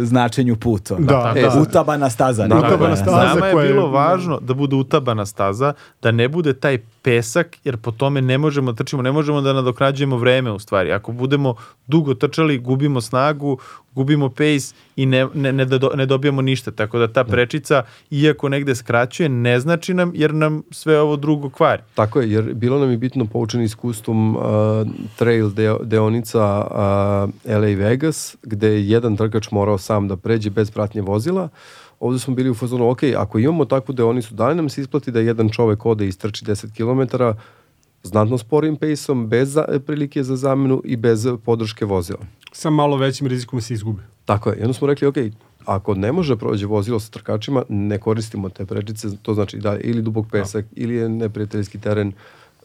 značenju 0.00 0.56
put. 0.56 0.90
ono. 0.90 1.00
Da, 1.00 1.22
tako 1.22 1.34
da. 1.34 1.40
je. 1.40 1.60
Utabana 1.60 2.10
staza. 2.10 2.46
Da, 2.46 2.56
utabana 2.56 2.88
Da, 2.88 2.96
staza. 2.96 3.34
Nama 3.34 3.46
je- 3.46 3.68
bilo 3.68 3.86
važno 3.88 4.38
da 4.40 4.54
bude 4.54 4.76
utabana 4.76 5.26
staza, 5.26 5.72
da 6.02 6.10
ne 6.10 6.28
bude 6.28 6.52
taj 6.52 6.78
pesak, 7.06 7.56
jer 7.64 7.76
po 7.76 7.90
tome 7.90 8.22
ne 8.22 8.38
možemo 8.38 8.72
da 8.72 8.76
trčimo, 8.76 9.02
ne 9.02 9.12
možemo 9.12 9.40
da 9.40 9.52
nadoknađujemo 9.52 10.16
vreme 10.18 10.50
u 10.52 10.58
stvari. 10.58 10.92
Ako 10.92 11.12
budemo 11.12 11.54
dugo 11.86 12.14
trčali, 12.14 12.58
gubimo 12.58 13.00
snagu, 13.00 13.58
gubimo 13.94 14.28
pace 14.28 14.74
i 14.96 15.06
ne, 15.06 15.26
ne, 15.34 15.52
ne, 15.52 15.64
do- 15.64 15.92
ne 15.94 16.06
dobijamo 16.06 16.42
ništa. 16.42 16.70
Tako 16.70 16.98
da 16.98 17.12
ta 17.12 17.24
prečica, 17.24 17.82
iako 18.10 18.48
negde 18.48 18.74
skraćuje, 18.74 19.28
ne 19.28 19.60
znači 19.60 19.94
nam, 19.94 20.12
jer 20.14 20.34
nam 20.34 20.62
sve 20.70 21.00
ovo 21.00 21.16
drugo 21.16 21.50
kvari. 21.50 21.82
Tako 21.94 22.20
je, 22.20 22.32
jer 22.32 22.54
bilo 22.54 22.78
nam 22.78 22.90
je 22.90 22.96
bitno 22.96 23.24
poučeni 23.26 23.64
iskustvom 23.64 24.36
uh, 24.36 24.42
trail 25.16 25.50
deo, 25.50 25.78
deonica 25.82 26.66
uh, 26.66 27.54
LA 27.54 27.76
Vegas, 27.78 28.36
gde 28.42 28.68
je 28.68 28.88
jedan 28.88 29.16
trkač 29.16 29.50
morao 29.50 29.78
sam 29.78 30.08
da 30.08 30.16
pređe 30.16 30.50
bez 30.50 30.70
pratnje 30.70 31.02
vozila. 31.02 31.48
Ovde 32.00 32.18
smo 32.18 32.34
bili 32.34 32.50
u 32.50 32.54
fazonu, 32.54 32.90
ok, 32.90 33.02
ako 33.16 33.38
imamo 33.38 33.64
takvu 33.64 33.92
deonicu, 33.94 34.34
da 34.34 34.48
li 34.48 34.54
nam 34.54 34.68
se 34.68 34.80
isplati 34.80 35.10
da 35.10 35.20
jedan 35.20 35.48
čovek 35.48 35.86
ode 35.86 36.04
i 36.04 36.08
istrči 36.08 36.44
10 36.44 36.72
km 36.76 37.16
znatno 38.02 38.38
sporim 38.38 38.76
pejsom, 38.76 39.28
bez 39.28 39.52
za, 39.52 39.64
prilike 39.86 40.22
za 40.22 40.36
zamenu 40.36 40.82
i 40.84 40.96
bez 40.96 41.26
podrške 41.44 41.84
vozila. 41.84 42.18
Sa 42.52 42.70
malo 42.70 42.96
većim 42.96 43.26
rizikom 43.26 43.56
da 43.58 43.62
se 43.62 43.74
izgubi. 43.74 44.02
Tako 44.24 44.50
je. 44.50 44.58
I 44.58 44.62
onda 44.62 44.72
smo 44.72 44.86
rekli, 44.86 45.08
ok, 45.08 45.16
ako 45.64 45.94
ne 45.94 46.12
može 46.12 46.34
da 46.34 46.38
prođe 46.38 46.66
vozilo 46.66 47.00
sa 47.00 47.10
trkačima, 47.10 47.62
ne 47.68 47.98
koristimo 47.98 48.48
te 48.48 48.66
prečice, 48.66 49.08
to 49.22 49.34
znači 49.34 49.58
da 49.58 49.78
ili 49.78 50.02
dubok 50.02 50.26
pesak, 50.30 50.64
ili 50.76 50.94
je 50.94 51.08
neprijateljski 51.08 51.80
teren, 51.80 52.12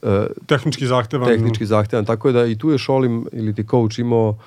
e, 0.01 0.27
Tehnički 0.45 0.87
zahtevan. 0.87 1.27
tehnički 1.27 1.65
zahtevan. 1.65 2.05
Tako 2.05 2.27
je 2.27 2.33
da 2.33 2.45
i 2.45 2.57
tu 2.57 2.71
je 2.71 2.77
Šolim 2.77 3.25
ili 3.31 3.55
ti 3.55 3.63
coach 3.71 3.99
imao 3.99 4.37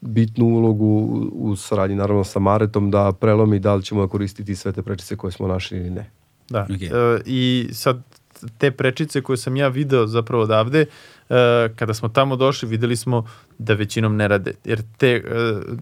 bitnu 0.00 0.46
ulogu 0.46 0.86
u, 1.32 1.56
saradnji 1.56 1.96
naravno 1.96 2.24
sa 2.24 2.38
Maretom 2.38 2.90
da 2.90 3.12
prelomi 3.12 3.58
da 3.58 3.74
li 3.74 3.82
ćemo 3.82 4.00
da 4.00 4.08
koristiti 4.08 4.56
sve 4.56 4.72
te 4.72 4.82
prečice 4.82 5.16
koje 5.16 5.32
smo 5.32 5.48
našli 5.48 5.78
ili 5.78 5.90
ne. 5.90 6.10
Da. 6.48 6.62
Ok. 6.62 6.82
E, 6.82 7.20
I 7.26 7.68
sad 7.72 8.02
te 8.58 8.70
prečice 8.70 9.22
koje 9.22 9.36
sam 9.36 9.56
ja 9.56 9.68
video 9.68 10.06
zapravo 10.06 10.42
odavde, 10.42 10.80
e, 10.80 11.68
kada 11.76 11.94
smo 11.94 12.08
tamo 12.08 12.36
došli 12.36 12.68
videli 12.68 12.96
smo 12.96 13.26
da 13.58 13.74
većinom 13.74 14.16
ne 14.16 14.28
rade. 14.28 14.54
Jer 14.64 14.82
te, 14.96 15.10
e, 15.10 15.22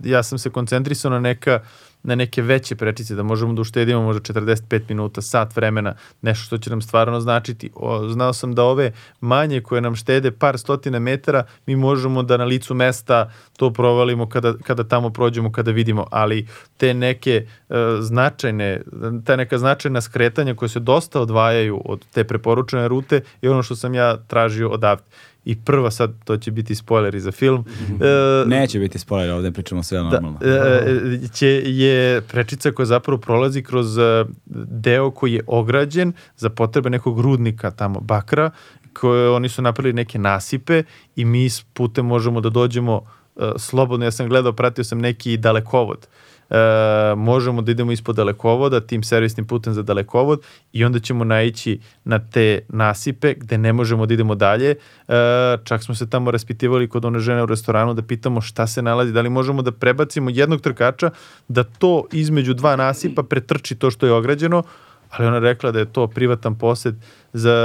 ja 0.04 0.22
sam 0.22 0.38
se 0.38 0.50
koncentrisao 0.50 1.10
na 1.10 1.20
neka 1.20 1.60
na 2.06 2.14
neke 2.14 2.42
veće 2.42 2.76
prečice, 2.76 3.14
da 3.14 3.22
možemo 3.22 3.52
da 3.52 3.60
uštedimo 3.60 4.02
možda 4.02 4.34
45 4.34 4.80
minuta, 4.88 5.22
sat 5.22 5.56
vremena, 5.56 5.94
nešto 6.22 6.44
što 6.44 6.58
će 6.58 6.70
nam 6.70 6.82
stvarno 6.82 7.20
značiti. 7.20 7.70
O, 7.74 8.08
znao 8.08 8.32
sam 8.32 8.54
da 8.54 8.64
ove 8.64 8.92
manje 9.20 9.60
koje 9.60 9.80
nam 9.80 9.96
štede 9.96 10.30
par 10.30 10.58
stotina 10.58 10.98
metara, 10.98 11.44
mi 11.66 11.76
možemo 11.76 12.22
da 12.22 12.36
na 12.36 12.44
licu 12.44 12.74
mesta 12.74 13.30
to 13.56 13.72
provalimo 13.72 14.28
kada, 14.28 14.54
kada 14.62 14.84
tamo 14.84 15.10
prođemo, 15.10 15.52
kada 15.52 15.70
vidimo, 15.70 16.06
ali 16.10 16.46
te 16.76 16.94
neke 16.94 17.46
e, 17.68 17.74
značajne, 18.00 18.82
ta 19.24 19.36
neka 19.36 19.58
značajna 19.58 20.00
skretanja 20.00 20.54
koje 20.54 20.68
se 20.68 20.80
dosta 20.80 21.20
odvajaju 21.20 21.82
od 21.84 22.04
te 22.14 22.24
preporučene 22.24 22.88
rute 22.88 23.20
je 23.42 23.50
ono 23.50 23.62
što 23.62 23.76
sam 23.76 23.94
ja 23.94 24.16
tražio 24.16 24.70
odavde. 24.70 25.04
I 25.46 25.56
prva 25.56 25.90
sad, 25.90 26.24
to 26.24 26.36
će 26.36 26.50
biti 26.50 26.74
spoileri 26.74 27.20
za 27.20 27.32
film. 27.32 27.64
E, 28.00 28.44
Neće 28.46 28.78
biti 28.78 28.98
spoiler, 28.98 29.30
ovde 29.30 29.52
pričamo 29.52 29.82
sve 29.82 29.98
da, 29.98 30.04
normalno. 30.04 30.38
e, 30.42 31.28
će, 31.34 31.62
je 31.64 32.20
prečica 32.20 32.72
koja 32.72 32.86
zapravo 32.86 33.18
prolazi 33.18 33.62
kroz 33.62 33.86
deo 34.68 35.10
koji 35.10 35.32
je 35.32 35.44
ograđen 35.46 36.12
za 36.36 36.50
potrebe 36.50 36.90
nekog 36.90 37.20
rudnika 37.20 37.70
tamo, 37.70 38.00
bakra, 38.00 38.50
koje 38.92 39.30
oni 39.30 39.48
su 39.48 39.62
napravili 39.62 39.92
neke 39.92 40.18
nasipe 40.18 40.82
i 41.16 41.24
mi 41.24 41.48
s 41.48 41.62
putem 41.72 42.06
možemo 42.06 42.40
da 42.40 42.50
dođemo 42.50 43.02
e, 43.36 43.52
slobodno, 43.56 44.06
ja 44.06 44.10
sam 44.10 44.28
gledao, 44.28 44.52
pratio 44.52 44.84
sam 44.84 44.98
neki 44.98 45.36
dalekovod. 45.36 46.06
E, 46.50 47.14
možemo 47.16 47.62
da 47.62 47.70
idemo 47.70 47.92
ispod 47.92 48.16
dalekovoda, 48.16 48.80
tim 48.80 49.02
servisnim 49.02 49.46
putem 49.46 49.74
za 49.74 49.82
dalekovod 49.82 50.40
i 50.72 50.84
onda 50.84 50.98
ćemo 50.98 51.24
naići 51.24 51.78
na 52.04 52.18
te 52.18 52.60
nasipe 52.68 53.34
gde 53.34 53.58
ne 53.58 53.72
možemo 53.72 54.06
da 54.06 54.14
idemo 54.14 54.34
dalje. 54.34 54.70
E, 54.70 54.76
čak 55.64 55.82
smo 55.82 55.94
se 55.94 56.10
tamo 56.10 56.30
raspitivali 56.30 56.88
kod 56.88 57.04
one 57.04 57.18
žene 57.18 57.42
u 57.42 57.46
restoranu 57.46 57.94
da 57.94 58.02
pitamo 58.02 58.40
šta 58.40 58.66
se 58.66 58.82
nalazi, 58.82 59.12
da 59.12 59.20
li 59.20 59.30
možemo 59.30 59.62
da 59.62 59.72
prebacimo 59.72 60.30
jednog 60.30 60.60
trkača 60.60 61.10
da 61.48 61.64
to 61.64 62.04
između 62.12 62.54
dva 62.54 62.76
nasipa 62.76 63.22
pretrči 63.22 63.74
to 63.74 63.90
što 63.90 64.06
je 64.06 64.12
ograđeno, 64.12 64.62
ali 65.18 65.28
ona 65.28 65.38
rekla 65.38 65.72
da 65.72 65.78
je 65.78 65.84
to 65.92 66.06
privatan 66.06 66.54
posed 66.54 66.94
za 67.32 67.56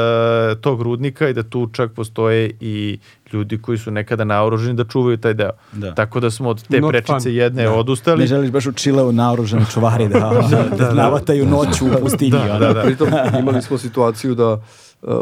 tog 0.61 0.81
rudnika 0.81 1.29
i 1.29 1.33
da 1.33 1.43
tu 1.43 1.69
čak 1.73 1.91
postoje 1.91 2.51
i 2.59 2.99
ljudi 3.33 3.61
koji 3.61 3.77
su 3.77 3.91
nekada 3.91 4.23
naoruženi 4.23 4.73
da 4.75 4.83
čuvaju 4.83 5.17
taj 5.17 5.33
deo. 5.33 5.51
Da. 5.71 5.95
Tako 5.95 6.19
da 6.19 6.31
smo 6.31 6.49
od 6.49 6.67
te 6.67 6.81
Not 6.81 6.91
prečice 6.91 7.29
fun. 7.29 7.33
jedne 7.33 7.63
Ne 7.63 7.69
odustali. 7.69 8.27
želiš 8.27 8.51
baš 8.51 8.65
u 8.65 8.71
Čileu 8.71 9.11
naoružani 9.11 9.65
čuvari 9.73 10.07
da, 10.07 10.31
da, 10.77 10.93
navataju 10.93 11.45
noću 11.45 11.85
u 11.85 11.89
pustinji. 12.01 12.39
ono. 12.49 12.59
da, 12.59 12.73
da. 12.73 12.81
Pritom 12.81 13.07
imali 13.39 13.61
smo 13.61 13.77
situaciju 13.77 14.35
da 14.35 14.53
uh, 14.53 14.59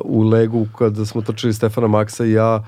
u 0.04 0.24
Legu 0.24 0.68
kada 0.78 1.06
smo 1.06 1.22
trčali 1.22 1.54
Stefana 1.54 1.88
Maksa 1.88 2.26
i 2.26 2.32
ja 2.32 2.56
uh, 2.56 2.66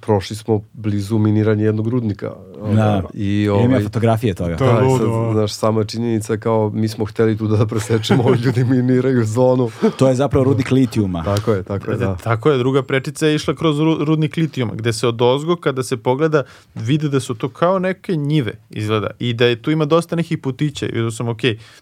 prošli 0.00 0.36
smo 0.36 0.62
blizu 0.72 1.18
miniranja 1.18 1.64
jednog 1.64 1.88
rudnika. 1.88 2.32
Da. 2.74 3.02
I 3.14 3.48
ovaj, 3.48 3.82
fotografije 3.82 4.34
toga. 4.34 4.56
To 4.56 4.64
je 4.64 4.72
Da, 4.72 4.98
sad, 4.98 5.32
znaš, 5.32 5.52
sama 5.52 5.84
činjenica 5.84 6.36
kao 6.36 6.70
mi 6.74 6.88
smo 6.88 7.04
hteli 7.04 7.38
tu 7.38 7.46
da 7.46 7.66
presečemo, 7.66 8.22
ovi 8.22 8.38
ljudi 8.44 8.64
miniraju 8.64 9.24
zonu. 9.24 9.70
To 9.98 10.08
je 10.08 10.14
zapravo 10.14 10.44
rudnik 10.44 10.70
litijuma. 10.70 11.24
Tako 11.24 11.52
je, 11.52 11.62
tako 11.62 11.90
je, 11.90 11.96
da. 11.96 12.16
Tako 12.16 12.50
je, 12.50 12.58
druga 12.58 12.82
prečica 12.82 13.26
je 13.26 13.34
išla 13.34 13.54
kroz 13.54 13.76
ru- 13.76 14.04
rudnik 14.04 14.36
litijuma, 14.36 14.74
gde 14.74 14.92
se 14.92 15.08
od 15.08 15.22
ozgo, 15.22 15.56
kada 15.56 15.82
se 15.82 15.96
pogleda, 15.96 16.42
vide 16.74 17.08
da 17.08 17.20
su 17.20 17.34
to 17.34 17.48
kao 17.48 17.78
neke 17.78 18.16
njive, 18.16 18.52
izgleda. 18.70 19.10
I 19.18 19.32
da 19.32 19.46
je 19.46 19.62
tu 19.62 19.70
ima 19.70 19.84
dosta 19.84 20.16
nekih 20.16 20.38
putića. 20.38 20.86
I 20.86 20.92
vidio 20.92 21.10
sam, 21.10 21.28
ok, 21.28 21.40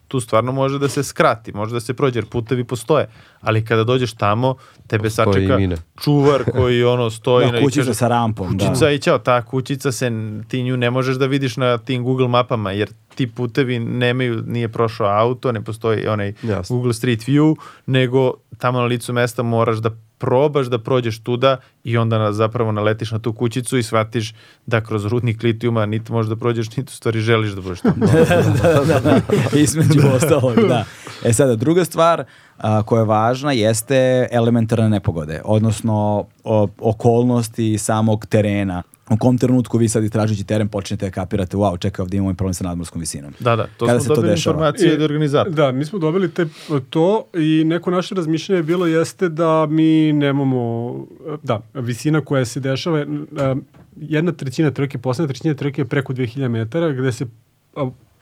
tu 0.09 0.21
stvarno 0.21 0.53
može 0.53 0.79
da 0.79 0.89
se 0.89 1.03
skrati, 1.03 1.53
može 1.53 1.73
da 1.73 1.81
se 1.81 1.95
prođe, 1.95 2.19
jer 2.19 2.27
putevi 2.27 2.65
postoje. 2.65 3.09
Ali 3.41 3.65
kada 3.65 3.85
dođeš 3.85 4.13
tamo, 4.13 4.55
tebe 4.93 5.11
sačeka 5.11 5.57
mine. 5.59 5.77
čuvar 6.01 6.45
koji 6.53 6.85
ono 6.85 7.11
stoji 7.11 7.47
Da, 7.47 7.53
na 7.53 7.61
kućica 7.61 7.95
sa 7.95 8.09
rampom. 8.09 8.57
Da. 8.57 8.69
Kućica 8.69 8.91
i 8.91 8.99
ćao, 8.99 9.19
ta 9.19 9.43
kućica 9.43 9.93
se, 9.93 10.11
ti 10.49 10.63
nju 10.63 10.77
ne 10.77 10.91
možeš 10.91 11.17
da 11.17 11.27
vidiš 11.27 11.57
na 11.57 11.79
tim 11.79 12.05
Google 12.05 12.29
mapama, 12.29 12.73
jer 12.73 12.91
ti 13.15 13.27
putevi 13.27 13.79
nemaju, 13.79 14.43
nije 14.47 14.69
prošao 14.69 15.07
auto, 15.07 15.53
ne 15.53 15.65
postoji 15.65 16.07
onaj 16.07 16.33
Jasno. 16.43 16.77
Google 16.77 16.95
Street 16.95 17.21
View, 17.21 17.57
nego 17.87 18.33
tamo 18.59 18.79
na 18.79 18.85
licu 18.85 19.13
mesta 19.13 19.43
moraš 19.43 19.79
da 19.79 19.91
probaš 20.23 20.67
da 20.67 20.79
prođeš 20.79 21.19
tuda 21.19 21.57
i 21.85 21.97
onda 21.99 22.19
na, 22.19 22.33
zapravo 22.33 22.73
naletiš 22.73 23.11
na 23.11 23.19
tu 23.19 23.33
kućicu 23.33 23.79
i 23.79 23.83
shvatiš 23.83 24.35
da 24.67 24.81
kroz 24.81 25.05
rudnik 25.05 25.43
litijuma 25.43 25.87
niti 25.87 26.13
možeš 26.13 26.31
da 26.31 26.37
prođeš, 26.37 26.77
niti 26.77 26.91
u 26.91 26.97
stvari 26.97 27.21
želiš 27.21 27.51
da 27.51 27.61
budeš 27.61 27.81
tamo. 27.81 28.07
da, 28.63 28.85
da, 28.85 29.01
da. 29.01 29.21
Između 29.59 30.01
ostalog, 30.17 30.55
da. 30.69 30.85
E 31.25 31.33
sada, 31.33 31.57
druga 31.57 31.85
stvar 31.85 32.25
a, 32.59 32.83
koja 32.83 33.01
je 33.01 33.07
važna 33.07 33.53
jeste 33.53 34.29
elementarne 34.31 34.89
nepogode, 34.89 35.41
odnosno 35.45 36.27
o, 36.45 36.69
okolnosti 36.79 37.79
samog 37.79 38.27
terena. 38.27 38.83
U 39.13 39.17
kom 39.17 39.39
trenutku 39.39 39.79
vi 39.79 39.89
sad 39.89 40.05
istražujući 40.05 40.45
teren 40.45 40.69
počnete 40.69 41.07
da 41.07 41.11
kapirate, 41.11 41.57
wow, 41.57 41.79
čekaj, 41.81 42.03
ovdje 42.03 42.19
imamo 42.19 42.35
problem 42.35 42.55
sa 42.55 42.65
nadmorskom 42.65 43.01
visinom. 43.01 43.35
Da, 43.41 43.57
da, 43.57 43.67
to 43.77 43.87
Kada 43.87 44.01
smo 44.01 44.03
se 44.03 44.09
to 44.09 44.15
dobili 44.15 44.35
dešava? 44.35 44.55
informacije 44.55 44.95
od 44.95 45.03
organizatora. 45.03 45.55
Da, 45.55 45.73
mi 45.73 45.85
smo 45.85 45.99
dobili 45.99 46.31
te, 46.31 46.47
to 46.91 47.25
i 47.35 47.65
neko 47.65 47.91
naše 47.91 48.15
razmišljanje 48.15 48.59
je 48.59 48.63
bilo 48.63 48.87
jeste 48.87 49.29
da 49.29 49.67
mi 49.67 50.13
nemamo, 50.13 50.95
da, 51.43 51.61
visina 51.75 52.21
koja 52.21 52.45
se 52.45 52.61
dešava, 52.61 52.99
je, 52.99 53.07
a, 53.39 53.57
jedna 53.97 54.33
trećina 54.33 54.71
trke, 54.71 54.99
poslednja 54.99 55.29
trećina 55.29 55.55
trke 55.55 55.81
je 55.81 55.87
preko 55.87 56.13
2000 56.13 56.49
metara, 56.49 56.93
gde 56.93 57.13
se 57.13 57.27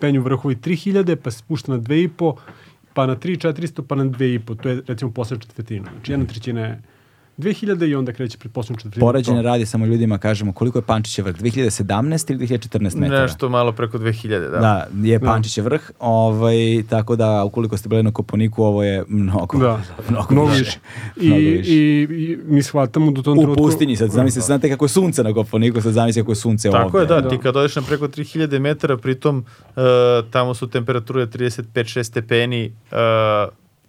penju 0.01 0.23
vrhovi 0.23 0.57
3000, 0.57 1.17
pa 1.17 1.31
se 1.31 1.39
spušta 1.39 1.73
na 1.73 1.79
2,5, 1.79 2.35
pa 2.95 3.07
na 3.07 3.17
3,400, 3.17 3.83
pa 3.83 3.95
na 3.95 4.05
2,5. 4.05 4.63
To 4.63 4.69
je 4.69 4.83
recimo 4.87 5.11
poslednja 5.11 5.43
četvrtina. 5.43 5.91
Znači 5.95 6.13
jedna 6.13 6.27
trećina 6.27 6.61
je 6.61 6.83
2000 7.41 7.89
i 7.89 7.95
onda 7.95 8.13
kreće 8.13 8.39
poslednju 8.49 8.79
četvrtinu. 8.79 9.01
Poređenje 9.01 9.39
To. 9.39 9.43
radi 9.43 9.67
samo 9.67 9.87
ljudima, 9.87 10.19
kažemo, 10.19 10.53
koliko 10.53 10.79
je 10.79 10.83
Pančićev 10.83 11.25
vrh? 11.25 11.37
2017 11.37 12.31
ili 12.31 12.47
2014 12.49 12.97
metara? 12.97 13.23
Nešto 13.23 13.49
malo 13.49 13.73
preko 13.73 13.99
2000, 13.99 14.29
da. 14.41 14.49
Da, 14.49 14.87
je 15.03 15.21
Pančićev 15.21 15.65
vrh, 15.65 15.91
ovaj, 16.01 16.55
tako 16.89 17.17
da 17.17 17.45
ukoliko 17.45 17.77
ste 17.77 17.89
bili 17.89 18.03
na 18.03 18.13
Koponiku, 18.13 18.63
ovo 18.65 18.83
je 18.85 19.05
mnogo, 19.09 19.59
Da, 19.59 19.83
mnogo, 20.09 20.27
mnogo 20.31 20.49
više. 20.49 20.79
I, 21.17 21.27
Mnogo 21.27 21.41
više. 21.41 21.73
i, 21.73 22.07
I 22.11 22.39
mi 22.45 22.63
shvatamo 22.63 23.11
da 23.11 23.21
u 23.21 23.23
tom 23.23 23.39
U 23.39 23.55
pustinji, 23.55 23.97
sad 23.97 24.11
zamislite, 24.11 24.47
znate 24.47 24.69
kako 24.69 24.85
je 24.85 24.89
sunce 24.89 25.23
na 25.23 25.35
Koponiku, 25.35 25.81
sad 25.81 25.93
zamislite 25.93 26.23
kako 26.23 26.33
je 26.33 26.37
sunce 26.37 26.71
Tako 26.71 26.87
ovde. 26.87 26.99
je, 26.99 27.07
da, 27.07 27.21
Da. 27.21 27.29
ti 27.29 27.39
kad 27.39 27.57
odeš 27.57 27.77
na 27.77 27.83
preko 27.83 28.09
3000 28.09 28.59
metara, 28.59 28.97
pritom 28.97 29.45
uh, 29.69 29.83
tamo 30.31 30.55
su 30.55 30.67
temperature 30.69 31.27
35-6 31.27 32.03
stepeni, 32.03 32.73
uh, 32.93 32.97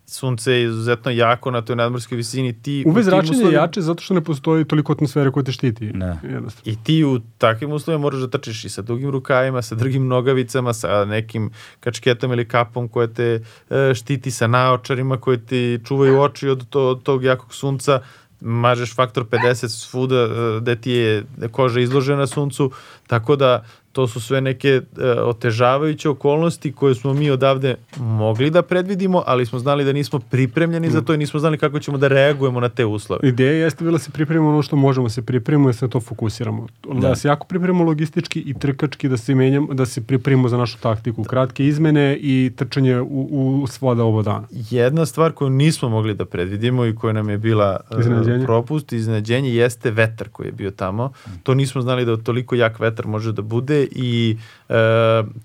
sunce 0.06 0.52
je 0.52 0.64
izuzetno 0.64 1.12
jako 1.12 1.52
na 1.52 1.62
toj 1.62 1.76
nadmorskoj 1.76 2.16
visini. 2.16 2.54
Ti 2.54 2.84
UV 2.88 3.02
zračenje 3.02 3.38
je 3.38 3.38
uslovima- 3.38 3.62
jače 3.62 3.82
zato 3.82 4.04
što 4.04 4.14
ne 4.14 4.22
postoji 4.24 4.66
toliko 4.66 4.94
atmosfere 4.94 5.32
koja 5.32 5.44
te 5.44 5.52
štiti. 5.52 5.86
Jednostavno. 6.24 6.72
I 6.72 6.76
ti 6.84 7.04
u 7.06 7.20
takvim 7.38 7.72
uslovima 7.72 8.02
moraš 8.02 8.20
da 8.20 8.28
trčiš 8.28 8.66
i 8.66 8.70
sa 8.70 8.82
dugim 8.82 9.10
rukavima, 9.10 9.62
sa 9.62 9.76
drugim 9.76 10.08
nogavicama, 10.08 10.74
sa 10.74 11.06
nekim 11.06 11.52
kačketom 11.80 12.32
ili 12.32 12.48
kapom 12.48 12.88
koja 12.88 13.08
te 13.08 13.42
e, 13.70 13.94
štiti, 13.94 14.32
sa 14.32 14.48
naočarima 14.48 15.18
koje 15.18 15.46
ti 15.46 15.80
čuvaju 15.86 16.20
oči 16.20 16.50
od, 16.50 16.70
to, 16.70 16.88
od 16.88 17.04
tog 17.04 17.24
jakog 17.24 17.54
sunca, 17.54 18.00
mažeš 18.42 18.96
faktor 18.96 19.24
50 19.26 19.68
svuda 19.68 20.16
e, 20.16 20.60
gde 20.62 20.76
ti 20.76 20.92
je 20.92 21.24
koža 21.52 21.80
izložena 21.80 22.28
suncu, 22.28 22.72
tako 23.08 23.36
da 23.36 23.64
to 23.92 24.08
su 24.08 24.22
sve 24.22 24.42
neke 24.42 24.82
e, 24.98 25.10
otežavajuće 25.12 26.10
okolnosti 26.10 26.72
koje 26.72 26.96
smo 26.96 27.14
mi 27.14 27.32
odavde 27.32 27.76
mogli 27.98 28.50
da 28.50 28.62
predvidimo, 28.62 29.24
ali 29.28 29.46
smo 29.46 29.60
znali 29.60 29.86
da 29.86 29.94
nismo 29.94 30.20
pripremljeni 30.20 30.90
za 30.90 31.02
to 31.02 31.14
i 31.14 31.18
nismo 31.18 31.40
znali 31.40 31.58
kako 31.58 31.80
ćemo 31.80 31.98
da 31.98 32.08
reagujemo 32.08 32.60
na 32.60 32.70
te 32.70 32.86
uslove. 32.86 33.28
Ideja 33.28 33.52
jeste 33.52 33.84
bila 33.84 33.98
da 33.98 34.04
se 34.04 34.12
pripremimo 34.12 34.50
ono 34.50 34.62
što 34.62 34.76
možemo 34.76 35.10
se 35.10 35.22
pripremimo 35.22 35.70
i 35.70 35.74
da 35.74 35.78
se 35.78 35.86
na 35.86 35.90
to 35.90 36.00
fokusiramo. 36.00 36.68
Da. 36.94 37.00
Da. 37.08 37.16
se 37.16 37.28
jako 37.28 37.48
pripremimo 37.48 37.84
logistički 37.84 38.40
i 38.40 38.54
trkački, 38.54 39.10
da 39.10 39.18
se 39.18 39.36
menjamo, 39.36 39.74
da 39.74 39.86
se 39.86 40.02
pripremimo 40.02 40.50
za 40.50 40.58
našu 40.58 40.78
taktiku. 40.80 41.24
Kratke 41.24 41.66
izmene 41.66 42.18
i 42.22 42.52
trčanje 42.56 43.02
u, 43.02 43.62
u 43.64 43.68
svoda 43.68 44.04
oba 44.04 44.22
dana. 44.22 44.48
Jedna 44.52 45.06
stvar 45.06 45.32
koju 45.32 45.50
nismo 45.50 45.90
mogli 45.90 46.14
da 46.14 46.26
predvidimo 46.26 46.86
i 46.86 46.96
koja 46.96 47.14
nam 47.14 47.30
je 47.30 47.38
bila 47.38 47.80
uh, 47.92 48.00
Iznenađenje. 48.00 48.46
propust, 48.46 48.94
iznenađenje, 48.94 49.50
jeste 49.56 49.92
vetar 49.92 50.30
koji 50.30 50.48
je 50.48 50.52
bio 50.52 50.72
tamo. 50.72 51.12
To 51.44 51.54
nismo 51.54 51.82
znali 51.82 52.06
da 52.06 52.18
toliko 52.18 52.56
jak 52.56 52.80
vetar 52.80 53.08
može 53.08 53.32
da 53.32 53.42
bude 53.42 53.81
i 53.84 54.38
e, 54.70 54.74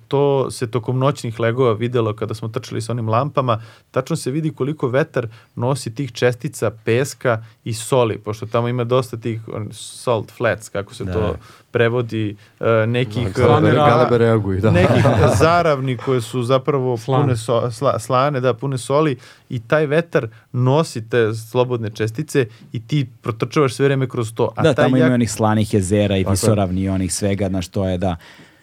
to 0.09 0.51
se 0.51 0.67
tokom 0.67 0.99
noćnih 0.99 1.41
legova 1.41 1.73
videlo 1.73 2.13
kada 2.13 2.35
smo 2.35 2.49
trčali 2.49 2.81
sa 2.81 2.93
onim 2.93 3.09
lampama. 3.09 3.63
Tačno 3.91 4.17
se 4.17 4.31
vidi 4.31 4.51
koliko 4.51 4.89
vetar 4.89 5.27
nosi 5.55 5.95
tih 5.95 6.13
čestica 6.13 6.71
peska 6.85 7.45
i 7.65 7.75
soli, 7.75 8.19
pošto 8.19 8.47
tamo 8.47 8.69
ima 8.69 8.85
dosta 8.85 9.17
tih 9.17 9.41
salt 9.73 10.31
flats, 10.31 10.69
kako 10.69 10.95
se 10.95 11.05
Da. 11.05 11.13
to 11.13 11.37
prevodi, 11.71 12.37
e, 12.61 12.87
nekih... 12.87 13.29
Slane 13.35 13.49
Galebe, 13.49 13.71
ra- 13.73 13.89
galebe 13.89 14.19
reaguju, 14.19 14.61
da. 14.61 14.71
nekih 14.71 15.05
zaravni 15.35 15.97
koje 15.97 16.21
su 16.21 16.43
zapravo 16.43 16.97
Slane. 16.97 17.23
pune 17.23 17.37
so, 17.37 17.71
sla, 17.71 17.99
slane, 17.99 18.41
da, 18.41 18.55
pune 18.55 18.79
soli 18.79 19.17
i 19.49 19.59
taj 19.59 19.87
vetar 19.87 20.29
nosi 20.53 21.09
te 21.09 21.19
slobodne 21.35 21.91
čestice 21.91 22.47
i 22.73 22.81
ti 22.81 23.07
protrčavaš 23.23 23.75
sve 23.75 23.85
vreme 23.85 24.09
kroz 24.09 24.35
to. 24.35 24.53
A 24.57 24.63
Da, 24.63 24.75
taj 24.75 24.85
tamo 24.85 24.97
jak- 24.97 25.07
ima 25.07 25.15
onih 25.15 25.31
slanih 25.31 25.75
jezera 25.75 26.17
i 26.17 26.25
visoravni 26.25 26.81
i 26.81 26.89
onih 26.89 27.15
svega, 27.15 27.49
na 27.49 27.63
što 27.63 27.89
je, 27.89 27.99
da. 27.99 28.17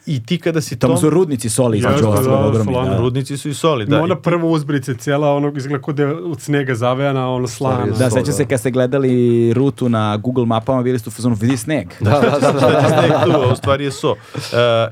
I 0.06 0.26
ti 0.26 0.38
kada 0.38 0.62
si 0.62 0.76
Tamo 0.80 0.94
tom... 0.94 1.02
su 1.02 1.10
rudnici 1.10 1.50
soli, 1.50 1.78
između 1.78 2.02
da, 2.02 2.10
ogromni. 2.40 2.74
Da. 2.74 2.98
Rudnici 2.98 3.38
su 3.38 3.50
i 3.50 3.54
soli, 3.54 3.86
Da, 3.86 3.96
da. 3.96 4.04
ona 4.04 4.14
i 4.14 4.18
ti- 4.18 4.22
prva 4.24 4.46
uzbrica 4.46 4.94
cijela 4.94 5.36
onog 5.36 5.58
izgleda 5.58 5.82
kod 5.82 6.00
je 6.00 6.08
od 6.16 6.42
snega 6.42 6.76
zavejana, 6.76 7.30
ono 7.30 7.48
slana. 7.48 7.86
Da, 7.86 8.10
sećam 8.10 8.34
se 8.34 8.44
da. 8.44 8.50
kad 8.50 8.60
ste 8.60 8.72
gledali 8.72 9.54
rutu 9.54 9.90
na 9.90 10.18
Google 10.18 10.46
mapama, 10.46 10.82
bili 10.84 11.00
ste 11.00 11.10
u 11.10 11.12
fazonu, 11.12 11.36
vidi 11.36 11.58
sneg. 11.58 11.88
Da, 12.00 12.10
da, 12.12 12.40
da, 12.40 12.52
da. 12.52 12.88
Sneg 13.00 13.12
tu, 13.26 13.42
a 13.42 13.54
u 13.54 13.56
stvari 13.56 13.84
je 13.84 13.92
so. 13.92 14.12
Uh, 14.12 14.18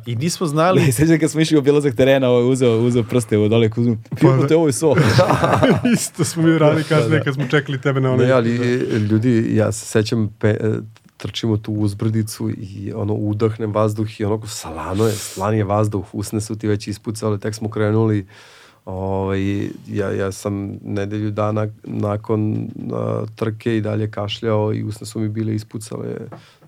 I 0.05 0.15
nismo 0.15 0.47
znali... 0.47 0.81
Ali 0.81 0.91
sećam 1.01 1.19
kad 1.19 1.31
smo 1.31 1.41
išli 1.41 1.57
u 1.57 1.59
obilazak 1.59 1.95
terena, 1.95 2.29
ovo 2.29 2.39
je 2.39 2.45
uzeo, 2.45 2.77
uzeo 2.79 3.03
prste 3.03 3.37
u 3.37 3.47
dole, 3.47 3.69
uzeo, 3.77 3.95
pijebote, 4.19 4.55
ovo 4.55 4.67
je 4.67 4.73
so. 4.73 4.93
Isto 5.93 6.23
smo 6.23 6.43
mi 6.43 6.57
radili 6.57 6.83
kasnije 6.83 7.23
kad 7.23 7.33
smo 7.33 7.47
čekali 7.47 7.81
tebe 7.81 8.01
na 8.01 8.11
onaj... 8.11 8.25
Ne, 8.25 8.31
ali 8.31 8.49
ljudi, 9.11 9.55
ja 9.55 9.71
se 9.71 9.85
sećam, 9.85 10.35
pe, 10.39 10.49
e, 10.49 10.57
trčimo 11.21 11.57
tu 11.57 11.73
uzbrdicu 11.73 12.49
i 12.49 12.91
ono 12.95 13.13
udahnem 13.13 13.73
vazduh 13.73 14.19
i 14.19 14.25
onako 14.25 14.47
salano 14.47 15.05
je, 15.05 15.13
slan 15.13 15.53
je 15.53 15.63
vazduh, 15.63 16.05
usne 16.13 16.41
su 16.41 16.55
ti 16.55 16.67
već 16.67 16.87
ispucale, 16.87 17.39
tek 17.39 17.55
smo 17.55 17.69
krenuli, 17.69 18.27
ovaj, 18.85 19.69
ja, 19.87 20.11
ja 20.11 20.31
sam 20.31 20.77
nedelju 20.83 21.31
dana 21.31 21.67
nakon 21.83 22.67
a, 22.93 23.23
trke 23.35 23.77
i 23.77 23.81
dalje 23.81 24.11
kašljao 24.11 24.73
i 24.73 24.83
usne 24.83 25.07
su 25.07 25.19
mi 25.19 25.29
bile 25.29 25.55
ispucale 25.55 26.15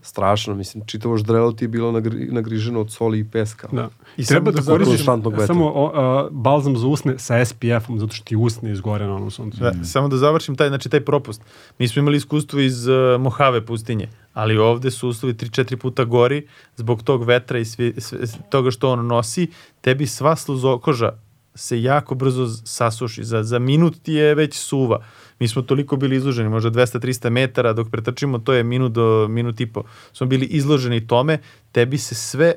strašno, 0.03 0.55
mislim, 0.55 0.85
čitavo 0.85 1.17
ždrelo 1.17 1.51
ti 1.51 1.63
je 1.63 1.69
bilo 1.69 1.91
nagri, 1.91 2.27
nagriženo 2.31 2.81
od 2.81 2.91
soli 2.91 3.19
i 3.19 3.23
peska. 3.23 3.67
Da. 3.71 3.89
I 4.17 4.25
treba 4.25 4.51
da 4.51 4.61
da 4.61 4.71
koristiš 4.71 4.95
konstantnog 4.95 5.33
vetra. 5.33 5.47
samo 5.47 5.71
o, 5.75 5.91
a, 5.95 6.27
balzam 6.31 6.77
za 6.77 6.87
usne 6.87 7.19
sa 7.19 7.45
SPF-om, 7.45 7.99
zato 7.99 8.13
što 8.13 8.25
ti 8.25 8.35
usne 8.35 8.71
izgore 8.71 9.07
na 9.07 9.15
onom 9.15 9.31
suncu. 9.31 9.59
Da, 9.59 9.73
Samo 9.83 10.07
da 10.07 10.17
završim 10.17 10.55
taj, 10.55 10.67
znači 10.67 10.89
taj 10.89 11.01
propust. 11.05 11.41
Mi 11.79 11.87
smo 11.87 11.99
imali 11.99 12.17
iskustvo 12.17 12.59
iz 12.59 12.87
uh, 12.87 13.21
Mohave 13.21 13.65
pustinje, 13.65 14.09
ali 14.33 14.57
ovde 14.57 14.91
su 14.91 15.09
uslovi 15.09 15.33
3-4 15.33 15.75
puta 15.75 16.03
gori 16.03 16.47
zbog 16.75 17.03
tog 17.03 17.23
vetra 17.23 17.59
i 17.59 17.65
svi, 17.65 17.93
sve, 17.97 18.19
toga 18.49 18.71
što 18.71 18.91
on 18.91 19.07
nosi, 19.07 19.47
tebi 19.81 20.07
sva 20.07 20.35
sluzokoža 20.35 21.11
se 21.55 21.81
jako 21.81 22.15
brzo 22.15 22.47
sasuši. 22.65 23.23
Za, 23.23 23.43
za 23.43 23.59
minut 23.59 24.01
ti 24.03 24.13
je 24.13 24.35
već 24.35 24.55
suva. 24.55 25.05
Mi 25.39 25.47
smo 25.47 25.61
toliko 25.61 25.95
bili 25.95 26.15
izloženi, 26.15 26.49
možda 26.49 26.71
200-300 26.71 27.29
metara, 27.29 27.73
dok 27.73 27.89
pretrčimo, 27.89 28.39
to 28.39 28.53
je 28.53 28.63
minut 28.63 28.91
do 28.91 29.27
minut 29.29 29.61
i 29.61 29.65
po. 29.65 29.83
Smo 30.13 30.27
bili 30.27 30.45
izloženi 30.45 31.07
tome, 31.07 31.39
tebi 31.71 31.97
se 31.97 32.15
sve 32.15 32.53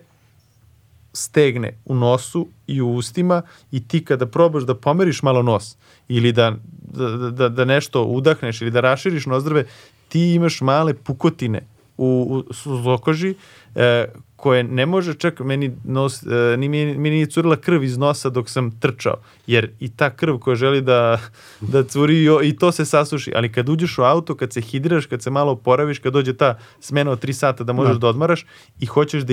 stegne 1.12 1.78
u 1.84 1.94
nosu 1.94 2.48
i 2.66 2.80
u 2.80 2.90
ustima 2.94 3.42
i 3.72 3.88
ti 3.88 4.04
kada 4.04 4.26
probaš 4.26 4.62
da 4.62 4.74
pomeriš 4.74 5.22
malo 5.22 5.42
nos 5.42 5.76
ili 6.08 6.32
da, 6.32 6.56
da, 6.92 7.30
da, 7.30 7.48
da 7.48 7.64
nešto 7.64 8.04
udahneš 8.04 8.60
ili 8.62 8.70
da 8.70 8.80
raširiš 8.80 9.26
nozdrve, 9.26 9.64
ti 10.08 10.34
imaš 10.34 10.60
male 10.60 10.94
pukotine 10.94 11.66
u, 11.96 12.42
u 12.48 12.54
suzokoži 12.54 13.34
e, 13.74 14.06
koje 14.36 14.64
ne 14.64 14.86
može 14.86 15.14
čak 15.14 15.40
meni 15.40 15.76
nos, 15.84 16.22
e, 16.22 16.56
ni, 16.56 16.68
meni, 16.68 16.98
meni 16.98 17.10
nije 17.10 17.26
curila 17.26 17.56
krv 17.56 17.84
iz 17.84 17.98
nosa 17.98 18.30
dok 18.30 18.50
sam 18.50 18.70
trčao, 18.80 19.16
jer 19.46 19.70
i 19.80 19.88
ta 19.88 20.10
krv 20.10 20.38
koja 20.38 20.54
želi 20.54 20.80
da, 20.80 21.20
da 21.60 21.84
curi 21.84 22.26
i, 22.44 22.56
to 22.56 22.72
se 22.72 22.84
sasuši, 22.84 23.32
ali 23.34 23.52
kad 23.52 23.68
uđeš 23.68 23.98
u 23.98 24.02
auto, 24.02 24.34
kad 24.34 24.52
se 24.52 24.60
hidraš, 24.60 25.06
kad 25.06 25.22
se 25.22 25.30
malo 25.30 25.52
oporaviš, 25.52 25.98
kad 25.98 26.12
dođe 26.12 26.36
ta 26.36 26.58
smena 26.80 27.10
od 27.10 27.24
3 27.24 27.32
sata 27.32 27.64
da 27.64 27.72
možeš 27.72 27.94
da, 27.94 27.98
Da. 27.98 28.08
odmaraš 28.08 28.46
i 28.80 28.86
hoćeš 28.86 29.22
da 29.22 29.32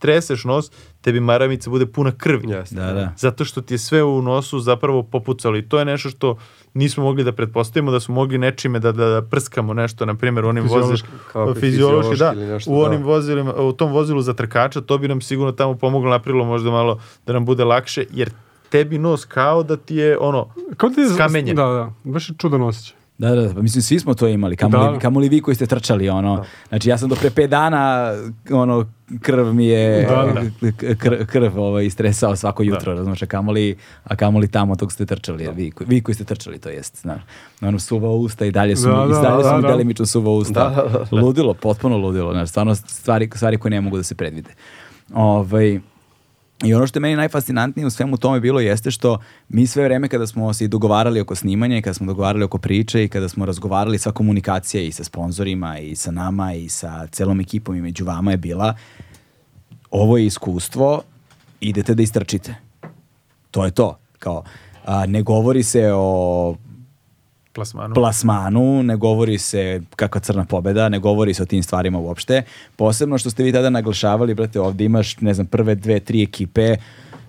istreseš 0.00 0.44
nos, 0.44 0.70
tebi 1.00 1.20
maramica 1.20 1.70
bude 1.70 1.86
puna 1.86 2.12
krvi. 2.12 2.48
Jeste. 2.48 2.74
Da, 2.74 2.92
da. 2.92 3.12
Zato 3.16 3.44
što 3.44 3.60
ti 3.60 3.74
je 3.74 3.78
sve 3.78 4.02
u 4.02 4.22
nosu 4.22 4.60
zapravo 4.60 5.02
popucalo 5.02 5.56
i 5.56 5.68
to 5.68 5.78
je 5.78 5.84
nešto 5.84 6.10
što 6.10 6.36
nismo 6.74 7.04
mogli 7.04 7.24
da 7.24 7.32
pretpostavimo 7.32 7.90
da 7.90 8.00
smo 8.00 8.14
mogli 8.14 8.38
nečime 8.38 8.78
da, 8.78 8.92
da, 8.92 9.08
da 9.08 9.22
prskamo 9.22 9.74
nešto, 9.74 10.06
na 10.06 10.14
primjer 10.14 10.44
u 10.44 10.48
onim 10.48 10.68
vozilima 10.68 11.54
Fiziološki. 11.60 12.16
Da, 12.18 12.32
nešto, 12.32 12.70
u 12.70 12.80
da. 12.80 12.86
onim 12.86 13.02
vozilima, 13.02 13.54
u 13.54 13.72
tom 13.72 13.92
vozilu 13.92 14.22
za 14.22 14.34
trkača, 14.34 14.80
to 14.80 14.98
bi 14.98 15.08
nam 15.08 15.20
sigurno 15.20 15.52
tamo 15.52 15.74
pomoglo 15.74 16.10
napravilo 16.10 16.44
možda 16.44 16.70
malo 16.70 17.00
da 17.26 17.32
nam 17.32 17.44
bude 17.44 17.64
lakše, 17.64 18.04
jer 18.10 18.30
tebi 18.68 18.98
nos 18.98 19.24
kao 19.24 19.62
da 19.62 19.76
ti 19.76 19.96
je 19.96 20.18
ono, 20.18 20.48
Kao 20.76 20.88
da 20.88 21.02
je 21.02 21.08
Skamenjen. 21.08 21.56
Da, 21.56 21.66
da. 21.66 21.92
Baš 22.04 22.28
je 22.28 22.34
čudan 22.38 22.62
osjećaj. 22.62 22.99
Da, 23.20 23.30
da, 23.30 23.54
pa 23.54 23.62
mislim, 23.62 23.82
svi 23.82 24.00
smo 24.00 24.14
to 24.14 24.28
imali, 24.28 24.56
kamoli, 24.56 24.92
Da. 24.92 24.98
kamoli 24.98 25.28
vi 25.28 25.40
koji 25.40 25.54
ste 25.54 25.66
trčali, 25.66 26.08
ono. 26.08 26.44
Znači, 26.68 26.88
ja 26.88 26.98
sam 26.98 27.08
do 27.08 27.14
pre 27.14 27.30
pet 27.30 27.50
dana, 27.50 28.12
ono, 28.50 28.86
krv 29.20 29.46
mi 29.46 29.66
je, 29.66 30.02
Da, 30.02 30.26
k- 30.72 30.94
krv, 30.96 31.14
krv 31.26 31.58
ovaj, 31.58 31.86
istresao 31.86 32.36
svako 32.36 32.62
jutro, 32.62 32.94
razumiješ, 32.94 33.22
a 33.22 33.26
kamoli, 33.26 33.76
a 34.04 34.16
kamoli 34.16 34.48
tamo 34.48 34.76
tog 34.76 34.92
ste 34.92 35.06
trčali, 35.06 35.44
jer 35.44 35.54
vi, 35.54 35.72
vi 35.80 36.00
koji 36.00 36.14
ste 36.14 36.24
trčali, 36.24 36.58
to 36.58 36.68
jest, 36.68 37.00
znaš. 37.00 37.20
Ono, 37.60 37.78
suva 37.78 38.10
usta 38.10 38.44
i 38.44 38.50
dalje 38.50 38.76
su 38.76 38.88
Da, 38.88 38.96
mi, 38.96 39.10
i 39.10 39.14
da, 39.14 39.20
dalje 39.20 39.42
su 39.42 39.48
da, 39.50 39.56
mi 39.56 39.62
da. 39.62 39.68
delimično 39.68 40.06
suva 40.06 40.30
usta. 40.32 40.68
Da, 40.68 40.82
da, 40.82 41.04
da. 41.10 41.16
Ludilo, 41.16 41.54
potpuno 41.54 41.96
ludilo, 41.96 42.32
znaš, 42.32 42.48
stvarno 42.48 42.74
stvari, 42.74 43.30
stvari 43.34 43.58
koje 43.58 43.70
ne 43.70 43.80
mogu 43.80 43.96
da 43.96 44.02
se 44.02 44.14
predvide. 44.14 44.50
Ovaj, 45.14 45.80
I 46.64 46.74
ono 46.74 46.86
što 46.86 46.98
je 46.98 47.00
meni 47.00 47.16
najfascinantnije 47.16 47.86
u 47.86 47.90
svemu 47.90 48.16
tome 48.16 48.40
bilo 48.40 48.60
jeste 48.60 48.90
što 48.90 49.18
mi 49.48 49.66
sve 49.66 49.84
vreme 49.84 50.08
kada 50.08 50.26
smo 50.26 50.52
se 50.52 50.64
i 50.64 50.68
dogovarali 50.68 51.20
oko 51.20 51.34
snimanja 51.34 51.76
i 51.76 51.82
kada 51.82 51.94
smo 51.94 52.06
dogovarali 52.06 52.44
oko 52.44 52.58
priče 52.58 53.04
i 53.04 53.08
kada 53.08 53.28
smo 53.28 53.46
razgovarali 53.46 53.98
sva 53.98 54.12
komunikacija 54.12 54.82
i 54.82 54.92
sa 54.92 55.04
sponzorima 55.04 55.78
i 55.78 55.96
sa 55.96 56.10
nama 56.10 56.54
i 56.54 56.68
sa 56.68 57.06
celom 57.06 57.40
ekipom 57.40 57.76
i 57.76 57.80
među 57.80 58.04
vama 58.04 58.30
je 58.30 58.36
bila 58.36 58.74
ovo 59.90 60.18
je 60.18 60.26
iskustvo, 60.26 61.02
idete 61.60 61.94
da 61.94 62.02
istrčite. 62.02 62.54
To 63.50 63.64
je 63.64 63.70
to. 63.70 63.98
Kao, 64.18 64.44
a, 64.84 65.06
ne 65.06 65.22
govori 65.22 65.62
se 65.62 65.90
o 65.94 66.56
Plasmanu. 67.52 67.94
plasmanu, 67.94 68.82
ne 68.82 68.96
govori 68.96 69.38
se 69.38 69.82
kakva 69.96 70.20
crna 70.20 70.44
pobeda, 70.44 70.88
ne 70.88 70.98
govori 70.98 71.34
se 71.34 71.42
o 71.42 71.46
tim 71.46 71.62
stvarima 71.62 71.98
uopšte. 71.98 72.42
Posebno 72.76 73.18
što 73.18 73.30
ste 73.30 73.42
vi 73.42 73.52
tada 73.52 73.70
naglašavali, 73.70 74.34
brate, 74.34 74.60
ovdje 74.60 74.84
imaš, 74.84 75.20
ne 75.20 75.34
znam, 75.34 75.46
prve 75.46 75.74
dve, 75.74 76.00
tri 76.00 76.22
ekipe 76.22 76.76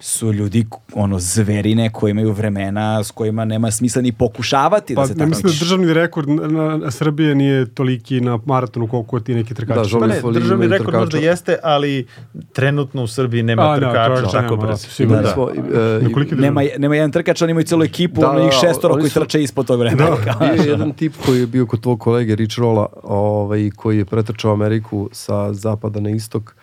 su 0.01 0.33
ljudi, 0.33 0.65
ono, 0.93 1.19
zverine 1.19 1.89
koji 1.89 2.11
imaju 2.11 2.31
vremena 2.31 3.03
s 3.03 3.11
kojima 3.11 3.45
nema 3.45 3.71
smisla 3.71 4.01
ni 4.01 4.11
pokušavati 4.11 4.95
Pa 4.95 5.01
da 5.01 5.07
se 5.07 5.15
ne 5.15 5.25
mislim 5.25 5.43
da 5.43 5.59
državni 5.59 5.93
rekord 5.93 6.29
na, 6.29 6.37
na 6.77 6.91
Srbije 6.91 7.35
nije 7.35 7.65
toliki 7.67 8.21
na 8.21 8.39
maratonu 8.45 8.87
koliko 8.87 9.19
ti 9.19 9.35
neki 9.35 9.53
trkači. 9.53 9.93
Da, 9.93 9.99
Pa 9.99 10.07
ne, 10.07 10.21
državni 10.33 10.67
rekord 10.67 10.93
možda 10.93 11.09
trkača. 11.09 11.25
jeste, 11.25 11.57
ali 11.63 12.07
trenutno 12.53 13.03
u 13.03 13.07
Srbiji 13.07 13.43
nema 13.43 13.61
A, 13.63 13.67
da, 13.69 13.79
trkača 13.81 14.15
trkača 14.15 14.41
tako 14.41 14.55
da, 14.55 14.61
brzo. 14.61 14.77
sigurno. 14.79 15.21
Da, 15.21 15.35
da. 15.35 16.31
E, 16.31 16.35
Nema, 16.35 16.61
nema 16.77 16.95
jedan 16.95 17.11
trkač, 17.11 17.41
oni 17.41 17.51
imaju 17.51 17.65
celu 17.65 17.83
ekipu, 17.83 18.21
Da, 18.21 18.29
ono 18.29 18.39
njih 18.39 18.51
da, 18.53 18.57
šestoro 18.59 18.93
koji 18.93 19.09
su- 19.09 19.19
trče 19.19 19.43
ispod 19.43 19.67
tog 19.67 19.79
vremena. 19.79 20.09
Bio 20.39 20.63
je 20.63 20.69
jedan 20.69 20.93
tip 20.93 21.13
koji 21.25 21.39
je 21.39 21.47
bio 21.47 21.65
kod 21.65 21.81
tvog 21.81 21.99
kolege 21.99 22.35
Rich 22.35 22.59
Rolla, 22.59 22.85
ovaj, 23.03 23.69
koji 23.75 23.97
je 23.97 24.05
pretrčao 24.05 24.53
Ameriku 24.53 25.09
sa 25.11 25.53
zapada 25.53 25.99
na 25.99 26.09
istok 26.09 26.55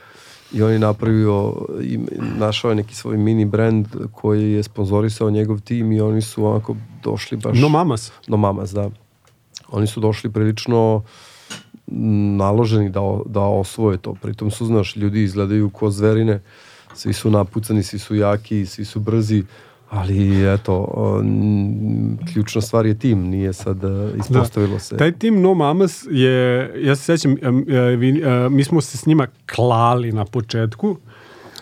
i 0.53 0.63
on 0.63 0.73
je 0.73 0.79
napravio, 0.79 1.55
i 1.83 1.99
našao 2.39 2.69
je 2.69 2.75
neki 2.75 2.95
svoj 2.95 3.17
mini 3.17 3.45
brand 3.45 3.87
koji 4.13 4.53
je 4.53 4.63
sponzorisao 4.63 5.31
njegov 5.31 5.61
tim 5.61 5.93
i 5.93 6.01
oni 6.01 6.23
su 6.23 6.47
onako 6.47 6.77
došli 7.03 7.37
baš... 7.37 7.59
No 7.59 7.69
mamas. 7.69 8.13
No 8.27 8.37
mamas, 8.37 8.71
da. 8.71 8.91
Oni 9.69 9.87
su 9.87 10.01
došli 10.01 10.31
prilično 10.31 11.03
naloženi 12.37 12.91
da, 12.91 13.01
da 13.27 13.41
osvoje 13.41 13.99
to. 13.99 14.15
Pritom 14.15 14.51
su, 14.51 14.67
znaš, 14.67 14.97
ljudi 14.97 15.23
izgledaju 15.23 15.71
ko 15.71 15.91
zverine, 15.91 16.41
svi 16.95 17.13
su 17.13 17.31
napucani, 17.31 17.83
svi 17.83 17.99
su 17.99 18.15
jaki, 18.15 18.67
svi 18.67 18.85
su 18.85 19.01
brzi, 19.01 19.45
ali 19.91 20.53
eto, 20.55 20.89
ključna 22.33 22.61
stvar 22.61 22.87
je 22.87 22.99
tim, 22.99 23.29
nije 23.29 23.53
sad 23.53 23.85
e, 23.85 24.13
ispostavilo 24.21 24.79
se. 24.79 24.97
Taj 24.97 25.13
tim 25.13 25.41
No 25.41 25.55
Mamas 25.55 26.07
je, 26.11 26.73
ja 26.77 26.97
se 26.97 27.03
sjećam, 27.05 27.37
em, 27.43 27.65
e, 27.69 27.75
e, 27.77 28.49
mi 28.49 28.65
smo 28.65 28.81
se 28.81 28.99
s 28.99 29.07
njima 29.07 29.27
klali 29.55 30.13
na 30.13 30.25
početku. 30.25 30.97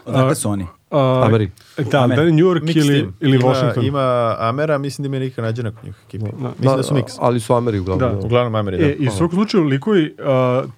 Odakle 0.07 0.35
su 0.35 0.51
oni? 0.51 0.67
A, 0.91 1.23
Ameri. 1.27 1.51
Da, 1.91 2.05
Amer. 2.05 2.17
da 2.17 2.25
New 2.25 2.47
York 2.47 2.63
Mix 2.63 2.77
ili, 2.77 3.01
team. 3.01 3.15
ili 3.21 3.37
ima, 3.37 3.49
Washington. 3.49 3.85
Ima 3.85 4.37
Amera, 4.39 4.79
mislim 4.79 5.03
da 5.03 5.07
ima 5.17 5.25
Nika 5.25 5.43
Nađena 5.43 5.71
kod 5.71 5.85
njih 5.85 5.95
ekipi. 6.07 6.25
Mislim 6.59 6.77
da, 6.77 6.83
su 6.83 6.95
mix. 6.95 7.17
ali 7.19 7.41
su 7.41 7.55
Ameri 7.55 7.79
uglavnom. 7.79 8.11
Da. 8.11 8.21
da. 8.21 8.27
Uglavnom 8.27 8.55
Ameri, 8.55 8.79
da. 8.79 8.85
E, 8.85 8.97
I 8.99 9.09
u 9.09 9.11
svakom 9.11 9.37
slučaju, 9.37 9.65
likovi, 9.65 10.15
uh, 10.19 10.71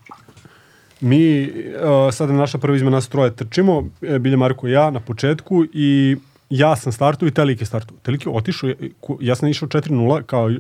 mi, 1.01 1.43
uh, 1.43 2.15
sada 2.15 2.33
naša 2.33 2.59
prva 2.59 2.77
izmena 2.77 2.97
nas 2.97 3.09
troje 3.09 3.37
trčimo, 3.37 3.85
Bilje 4.21 4.37
Marko 4.37 4.69
i 4.69 4.73
ja 4.73 4.91
na 4.91 5.01
početku 5.01 5.65
i 5.73 6.17
ja 6.51 6.77
sam 6.77 6.93
startu 6.93 7.27
i 7.27 7.31
taj 7.31 7.45
lik 7.45 7.61
je 7.61 7.67
startu. 7.67 7.95
Taj 7.95 8.13
lik 8.13 8.27
je 8.27 8.33
otišao, 8.33 8.69
je- 8.69 8.77
ja 9.21 9.35
sam 9.35 9.49
išao 9.49 9.69
4-0, 9.69 10.23
kao, 10.23 10.51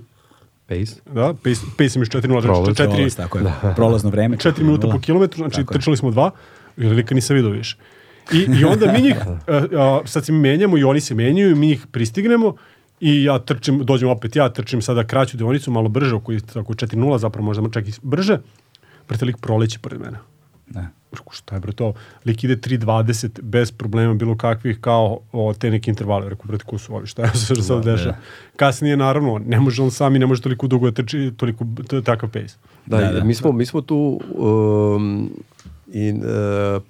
Pace. 0.66 0.94
da, 1.06 1.34
pace, 1.34 1.60
pace 1.72 1.88
sam 1.88 2.02
išao 2.02 2.20
4-0, 2.20 2.28
znači 2.30 2.42
Prolaz. 2.44 2.68
4, 2.68 2.86
Prolaz, 2.86 3.16
tako 3.16 3.38
je. 3.38 3.44
Prolazno 3.76 4.10
vreme. 4.10 4.36
4 4.52 4.58
minuta 4.58 4.88
po 4.88 5.00
kilometru, 5.00 5.38
znači 5.38 5.56
Tako 5.56 5.74
je. 5.74 5.78
trčali 5.78 5.96
smo 5.96 6.10
dva, 6.10 6.30
i 6.76 6.84
lika 6.84 7.14
nisam 7.14 7.36
vidio 7.36 7.50
više. 7.50 7.76
I, 8.32 8.38
I 8.60 8.64
onda 8.64 8.92
mi 8.92 9.02
njih, 9.02 9.16
uh, 9.26 9.34
uh, 9.34 10.06
sad 10.06 10.24
se 10.24 10.32
mi 10.32 10.38
menjamo 10.38 10.78
i 10.78 10.84
oni 10.84 11.00
se 11.00 11.14
menjaju 11.14 11.56
mi 11.56 11.66
njih 11.66 11.86
pristignemo 11.86 12.54
i 13.00 13.24
ja 13.24 13.38
trčim, 13.38 13.84
dođem 13.84 14.08
opet 14.08 14.36
ja, 14.36 14.48
trčim 14.48 14.82
sada 14.82 15.04
kraću 15.04 15.36
deonicu, 15.36 15.70
malo 15.70 15.88
brže, 15.88 16.14
oko, 16.14 16.32
oko 16.54 16.72
4.0, 16.74 17.18
zapravo 17.18 17.44
možda 17.44 17.70
čak 17.70 17.88
i 17.88 17.92
brže, 18.02 18.38
brate 19.08 19.24
lik 19.24 19.36
proleće 19.36 19.78
pored 19.78 20.00
mene. 20.00 20.18
Da. 20.66 20.86
Rekao, 21.12 21.32
šta 21.32 21.54
je 21.54 21.60
bre 21.60 21.72
to? 21.72 21.92
Lik 22.26 22.44
ide 22.44 22.56
3.20 22.56 23.42
bez 23.42 23.72
problema, 23.72 24.14
bilo 24.14 24.36
kakvih, 24.36 24.78
kao 24.80 25.20
o, 25.32 25.54
te 25.54 25.70
neke 25.70 25.90
intervale. 25.90 26.28
Rekao, 26.28 26.46
brate, 26.46 26.64
ko 26.64 26.78
su 26.78 26.94
ovi, 26.94 27.06
šta 27.06 27.22
je 27.22 27.34
se 27.34 27.54
sad 27.54 27.84
dešava? 27.84 28.16
Kasnije, 28.56 28.96
naravno, 28.96 29.38
ne 29.46 29.60
može 29.60 29.82
on 29.82 29.90
sam 29.90 30.16
i 30.16 30.18
ne 30.18 30.26
može 30.26 30.42
toliko 30.42 30.66
dugo 30.66 30.90
da 30.90 30.94
trči, 30.94 31.32
toliko, 31.36 31.64
takav 32.04 32.28
pace. 32.28 32.56
Da, 32.86 33.00
Da, 33.00 33.12
da. 33.12 33.24
Mi, 33.24 33.34
smo, 33.34 33.52
mi 33.52 33.66
smo 33.66 33.80
tu 33.80 34.20
um, 34.34 35.30
i 35.92 36.08
e, 36.08 36.14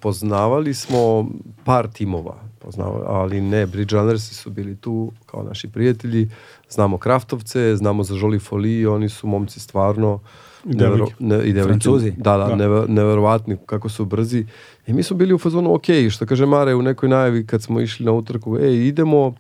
poznavali 0.01 0.75
smo 0.75 1.29
par 1.65 1.89
timova, 1.89 2.37
poznavali, 2.59 3.05
ali 3.07 3.41
ne, 3.41 3.67
Bridge 3.67 3.97
Runnersi 3.97 4.35
su 4.35 4.51
bili 4.51 4.77
tu 4.77 5.13
kao 5.27 5.43
naši 5.43 5.69
prijatelji, 5.69 6.29
znamo 6.71 6.99
Kraftovce, 6.99 7.77
znamo 7.77 8.03
za 8.03 8.15
Žoli 8.15 8.39
Foli, 8.39 8.87
oni 8.87 9.09
su 9.09 9.27
momci 9.27 9.61
stvarno 9.61 10.21
I 10.21 10.48
devojke. 10.69 11.15
ne, 11.19 11.37
i 11.37 11.53
devojke. 11.53 11.63
Francuzi. 11.65 12.11
Da, 12.13 12.37
da, 12.37 12.45
Da. 12.47 12.57
neve- 12.57 12.89
neverovatni 12.89 13.57
kako 13.67 13.89
su 13.89 14.05
brzi. 14.05 14.47
I 14.87 14.93
mi 14.93 15.03
smo 15.03 15.17
bili 15.17 15.35
u 15.35 15.39
fazonu, 15.39 15.75
ok, 15.75 15.85
što 16.11 16.27
kaže 16.27 16.47
Mare 16.47 16.75
u 16.75 16.83
nekoj 16.83 17.09
najavi 17.09 17.47
kad 17.47 17.63
smo 17.63 17.81
išli 17.81 18.07
na 18.07 18.13
utrku, 18.13 18.59
ej, 18.59 18.87
idemo, 18.87 19.35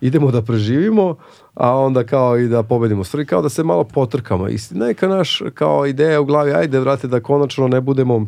idemo 0.00 0.30
da 0.30 0.42
preživimo, 0.42 1.16
a 1.54 1.76
onda 1.76 2.04
kao 2.04 2.38
i 2.38 2.48
da 2.48 2.62
pobedimo. 2.62 3.04
Stvari 3.04 3.26
kao 3.26 3.42
da 3.42 3.48
se 3.48 3.64
malo 3.64 3.84
potrkamo. 3.84 4.48
I 4.48 4.56
neka 4.70 5.08
naš 5.08 5.42
kao 5.54 5.86
ideja 5.86 6.20
u 6.20 6.24
glavi, 6.24 6.52
ajde 6.52 6.80
vrate 6.80 7.08
da 7.08 7.20
konačno 7.20 7.68
ne 7.68 7.80
budemo 7.80 8.26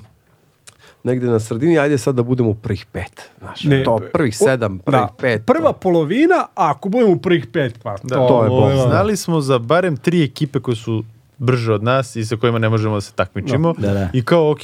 negde 1.05 1.27
na 1.27 1.41
sredini, 1.41 1.79
ajde 1.79 1.99
sad 1.99 2.15
da 2.15 2.23
budemo 2.23 2.51
u 2.51 2.55
prvih 2.55 2.87
pet. 2.87 3.31
Znaš, 3.39 3.63
to 3.85 4.01
prvih 4.13 4.37
sedam, 4.37 4.79
prvih 4.79 5.01
da, 5.01 5.09
pet. 5.19 5.47
Prva 5.47 5.73
to. 5.73 5.79
polovina, 5.79 6.35
a 6.35 6.71
ako 6.71 6.89
budemo 6.89 7.13
u 7.13 7.19
prvih 7.19 7.47
pet, 7.47 7.79
pa 7.83 7.97
Da, 8.03 8.17
to, 8.17 8.29
to 8.29 8.43
je 8.43 8.49
bol. 8.49 8.69
da. 8.69 8.77
Znali 8.79 9.17
smo 9.17 9.41
za 9.41 9.59
barem 9.59 9.97
tri 9.97 10.23
ekipe 10.23 10.61
koje 10.61 10.77
su 10.77 11.05
brže 11.39 11.73
od 11.73 11.83
nas 11.83 12.17
i 12.17 12.25
sa 12.25 12.37
kojima 12.37 12.59
ne 12.59 12.69
možemo 12.69 12.95
da 12.95 13.01
se 13.01 13.13
takmičimo. 13.13 13.75
Da, 13.79 13.93
da. 13.93 14.09
I 14.13 14.23
kao, 14.25 14.51
ok, 14.51 14.61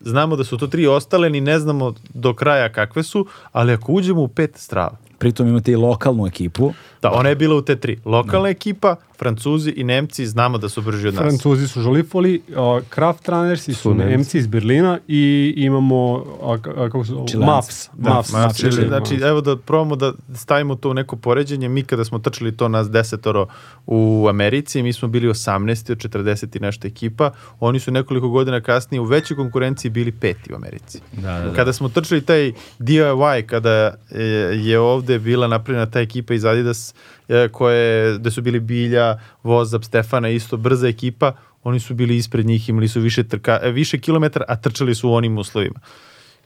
znamo 0.00 0.36
da 0.36 0.44
su 0.44 0.58
to 0.58 0.66
tri 0.66 0.86
ostale, 0.86 1.30
ni 1.30 1.40
ne 1.40 1.58
znamo 1.58 1.94
do 2.14 2.34
kraja 2.34 2.72
kakve 2.72 3.02
su, 3.02 3.26
ali 3.52 3.72
ako 3.72 3.92
uđemo 3.92 4.22
u 4.22 4.28
pet 4.28 4.56
strava, 4.56 4.96
Pritom 5.18 5.48
imate 5.48 5.72
i 5.72 5.76
lokalnu 5.76 6.26
ekipu. 6.26 6.72
Da, 7.04 7.10
ona 7.12 7.28
je 7.28 7.34
bila 7.34 7.56
u 7.56 7.62
te 7.62 7.76
tri. 7.76 7.98
Lokalna 8.04 8.48
ekipa, 8.48 8.96
Francuzi 9.18 9.70
i 9.76 9.84
Nemci, 9.84 10.26
znamo 10.26 10.58
da 10.58 10.68
su 10.68 10.82
brži 10.82 11.08
od 11.08 11.14
nas. 11.14 11.22
Francuzi 11.22 11.68
su 11.68 11.80
žolifoli, 11.80 12.42
uh, 12.48 12.82
Kraft 12.88 13.28
Runnersi 13.28 13.74
su, 13.74 13.80
Su 13.80 13.94
Nemci. 13.94 14.10
Nemci 14.10 14.38
iz 14.38 14.46
Berlina 14.46 14.98
i 15.08 15.54
imamo, 15.56 16.24
a, 16.42 16.58
kako? 16.62 17.04
Čileanci. 17.04 17.38
Maps. 17.38 17.88
Da, 17.92 18.10
Maps, 18.10 18.32
Maps, 18.32 18.60
znači, 18.60 18.86
Maps. 18.90 19.10
evo 19.22 19.40
da 19.40 19.56
probamo 19.56 19.96
da 19.96 20.12
stavimo 20.34 20.74
to 20.74 20.90
u 20.90 20.94
neko 20.94 21.16
poređenje. 21.16 21.68
Mi 21.68 21.82
kada 21.82 22.04
smo 22.04 22.18
trčali 22.18 22.56
to 22.56 22.68
nas 22.68 22.90
desetoro 22.90 23.46
u 23.86 24.26
Americi, 24.28 24.82
mi 24.82 24.92
smo 24.92 25.08
bili 25.08 25.28
18 25.28 25.92
od 25.92 25.98
40 25.98 26.56
i 26.56 26.60
nešto 26.60 26.86
ekipa. 26.86 27.30
Oni 27.60 27.80
su 27.80 27.90
nekoliko 27.90 28.28
godina 28.28 28.60
kasnije 28.60 29.00
u 29.00 29.04
većoj 29.04 29.36
konkurenciji 29.36 29.90
bili 29.90 30.12
peti 30.12 30.52
u 30.52 30.56
Americi. 30.56 31.00
Da, 31.12 31.38
da, 31.38 31.48
da. 31.48 31.54
Kada 31.54 31.72
smo 31.72 31.88
trčali 31.88 32.20
taj 32.20 32.52
DIY, 32.78 33.46
kada 33.46 33.94
je, 34.10 34.68
je 34.68 34.78
ovde 34.78 35.18
bila 35.18 35.46
napravljena 35.46 35.86
ta 35.86 36.00
ekipa 36.00 36.34
iz 36.34 36.44
Adidas, 36.44 36.93
e, 37.28 37.48
koje, 37.48 38.18
gde 38.18 38.30
su 38.30 38.42
bili 38.42 38.60
Bilja, 38.60 39.06
Vozab, 39.42 39.82
Stefana, 39.82 40.28
isto 40.28 40.56
brza 40.56 40.88
ekipa, 40.88 41.32
oni 41.62 41.80
su 41.80 41.94
bili 41.94 42.16
ispred 42.16 42.46
njih, 42.46 42.68
imali 42.68 42.88
su 42.88 43.00
više, 43.00 43.24
trka, 43.24 43.60
e, 43.62 43.70
više 43.70 43.98
kilometara, 43.98 44.44
a 44.48 44.56
trčali 44.56 44.94
su 44.94 45.10
u 45.10 45.14
onim 45.14 45.38
uslovima. 45.38 45.80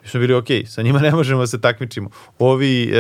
Mi 0.02 0.08
smo 0.08 0.20
bili, 0.20 0.34
ok, 0.34 0.46
sa 0.66 0.82
njima 0.82 0.98
ne 1.00 1.10
možemo 1.10 1.40
da 1.40 1.46
se 1.46 1.60
takmičimo. 1.60 2.08
Ovi 2.38 2.84
e, 2.84 2.92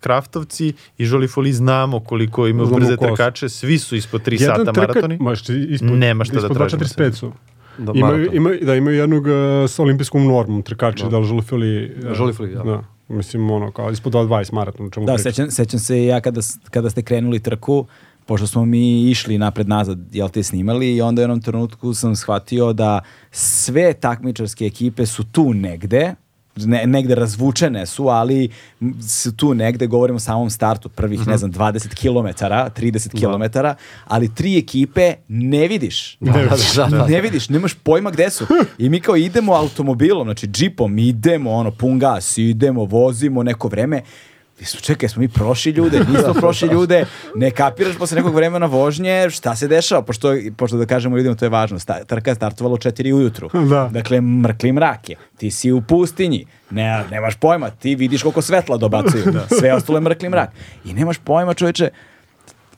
kraftovci 0.00 0.72
i 0.98 1.06
Žolifoli 1.06 1.52
znamo 1.52 2.00
koliko 2.00 2.46
imaju 2.46 2.66
Znamo 2.66 2.78
brze 2.78 2.96
ko 2.96 3.04
su. 3.04 3.08
trkače, 3.08 3.48
svi 3.48 3.78
su 3.78 3.96
ispod 3.96 4.22
3 4.22 4.40
Jedan 4.40 4.56
sata 4.56 4.72
trkač- 4.72 4.76
maratoni. 4.88 5.18
Ma, 5.20 5.34
što 5.34 5.52
ispod, 5.52 5.90
Nema 5.90 6.24
šta 6.24 6.32
da 6.32 6.38
ispod 6.38 6.56
tražimo 6.56 6.80
2.45 6.80 7.12
su. 7.12 7.32
Da, 7.78 7.92
Imaju, 7.94 8.16
maraton. 8.16 8.36
imaju, 8.36 8.58
da, 8.62 8.74
imaju 8.74 8.96
jednog 8.96 9.26
uh, 9.26 9.32
sa 9.68 9.82
olimpijskom 9.82 10.24
normom 10.24 10.62
trkača, 10.62 11.08
da 11.08 11.18
li 11.18 11.26
žolifili... 11.26 11.92
uh, 12.00 12.14
Žolifili, 12.14 12.54
da. 12.54 12.62
da. 12.62 12.84
Mislim, 13.08 13.50
ono, 13.50 13.70
kao 13.70 13.90
ispod 13.90 14.12
2.20 14.12 14.52
maraton, 14.52 14.86
o 14.86 14.90
čemu 14.90 15.06
Da, 15.06 15.14
pričam. 15.14 15.32
sećam, 15.32 15.50
sećam 15.50 15.80
se 15.80 16.04
ja 16.04 16.20
kada, 16.20 16.40
kada 16.70 16.90
ste 16.90 17.02
krenuli 17.02 17.40
trku, 17.40 17.86
pošto 18.26 18.46
smo 18.46 18.64
mi 18.64 19.10
išli 19.10 19.38
napred 19.38 19.68
nazad, 19.68 19.98
jel 20.12 20.28
te 20.28 20.42
snimali 20.42 20.96
i 20.96 21.00
onda 21.02 21.20
u 21.20 21.22
jednom 21.22 21.42
trenutku 21.42 21.94
sam 21.94 22.16
shvatio 22.16 22.72
da 22.72 23.00
sve 23.30 23.92
takmičarske 23.92 24.66
ekipe 24.66 25.06
su 25.06 25.24
tu 25.24 25.54
negde, 25.54 26.14
ne, 26.56 26.86
negde 26.86 27.14
razvučene 27.14 27.86
su, 27.86 28.08
ali 28.08 28.48
su 29.08 29.36
tu 29.36 29.54
negde, 29.54 29.86
govorimo 29.86 30.16
o 30.16 30.20
samom 30.20 30.50
startu, 30.50 30.88
prvih, 30.88 31.26
ne 31.26 31.38
znam, 31.38 31.52
20 31.52 31.88
km, 31.88 32.44
30 32.46 33.10
km, 33.10 33.58
ali 34.04 34.34
tri 34.34 34.58
ekipe 34.58 35.14
ne 35.28 35.68
vidiš. 35.68 36.18
Ne 37.08 37.20
vidiš, 37.20 37.48
nemaš 37.48 37.74
pojma 37.74 38.10
gde 38.10 38.30
su. 38.30 38.46
I 38.78 38.88
mi 38.88 39.00
kao 39.00 39.16
idemo 39.16 39.52
automobilom, 39.54 40.26
znači 40.26 40.46
džipom, 40.46 40.98
idemo, 40.98 41.52
ono, 41.52 41.70
pun 41.70 41.98
gas, 41.98 42.38
idemo, 42.38 42.84
vozimo 42.84 43.42
neko 43.42 43.68
vreme, 43.68 44.02
Ti 44.58 44.64
su, 44.64 44.80
čekaj, 44.80 45.08
smo 45.08 45.20
mi 45.20 45.28
prošli 45.28 45.72
ljude, 45.72 45.98
nismo 45.98 46.34
prošli 46.40 46.68
ljude, 46.68 47.06
ne 47.34 47.50
kapiraš 47.50 47.96
posle 47.98 48.16
nekog 48.16 48.34
vremena 48.34 48.66
vožnje 48.66 49.30
šta 49.30 49.56
se 49.56 49.68
dešava, 49.68 50.02
pošto, 50.02 50.34
pošto 50.56 50.76
da 50.76 50.86
kažemo 50.86 51.16
ljudima 51.16 51.34
to 51.34 51.44
je 51.44 51.48
važno, 51.48 51.78
sta, 51.78 52.04
trka 52.04 52.30
je 52.30 52.34
startovala 52.34 52.74
u 52.74 52.78
4 52.78 53.12
ujutru, 53.12 53.50
Da. 53.52 53.88
dakle 53.92 54.20
mrkli 54.20 54.72
mrak 54.72 55.08
je, 55.08 55.16
ti 55.36 55.50
si 55.50 55.72
u 55.72 55.82
pustinji, 55.82 56.46
ne, 56.70 57.04
nemaš 57.10 57.34
pojma, 57.34 57.70
ti 57.70 57.94
vidiš 57.94 58.22
koliko 58.22 58.42
svetla 58.42 58.76
dobacuju, 58.76 59.24
sve 59.58 59.74
ostalo 59.74 59.96
je 59.98 60.02
mrkli 60.02 60.28
mrak. 60.28 60.50
I 60.84 60.92
nemaš 60.92 61.18
pojma 61.18 61.54
čoveče, 61.54 61.90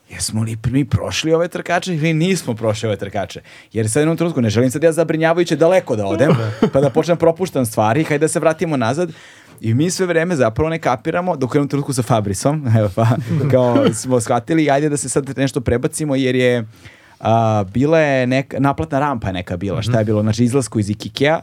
jesmo 0.09 0.43
li 0.43 0.57
mi 0.71 0.85
prošli 0.85 1.33
ove 1.33 1.47
trkače 1.47 1.95
ili 1.95 2.13
nismo 2.13 2.53
prošli 2.55 2.87
ove 2.87 2.95
trkače. 2.97 3.41
Jer 3.73 3.89
sad 3.89 3.99
u 3.99 4.01
jednom 4.01 4.17
trenutku 4.17 4.41
ne 4.41 4.49
želim 4.49 4.71
sad 4.71 4.83
ja 4.83 4.91
zabrinjavajuće 4.91 5.55
daleko 5.55 5.95
da 5.95 6.05
odem, 6.05 6.31
pa 6.73 6.81
da 6.81 6.89
počnem 6.89 7.17
propuštam 7.17 7.65
stvari, 7.65 8.03
hajde 8.03 8.23
da 8.23 8.27
se 8.27 8.39
vratimo 8.39 8.77
nazad. 8.77 9.11
I 9.61 9.73
mi 9.73 9.91
sve 9.91 10.05
vreme 10.05 10.35
zapravo 10.35 10.69
ne 10.69 10.79
kapiramo, 10.79 11.35
dok 11.35 11.51
u 11.51 11.57
jednom 11.57 11.67
trenutku 11.67 11.93
sa 11.93 12.01
Fabrisom, 12.03 12.67
evo 12.79 12.89
pa, 12.95 13.07
kao 13.51 13.93
smo 13.93 14.19
shvatili, 14.19 14.69
ajde 14.69 14.89
da 14.89 14.97
se 14.97 15.09
sad 15.09 15.37
nešto 15.37 15.61
prebacimo, 15.61 16.15
jer 16.15 16.35
je 16.35 16.67
a, 17.19 17.63
bila 17.73 17.99
je 17.99 18.27
neka, 18.27 18.59
naplatna 18.59 18.99
rampa 18.99 19.31
neka 19.31 19.57
bila, 19.57 19.81
šta 19.81 19.99
je 19.99 20.05
bilo, 20.05 20.21
znači 20.21 20.43
izlasku 20.43 20.79
iz 20.79 20.89
Ikikea, 20.89 21.39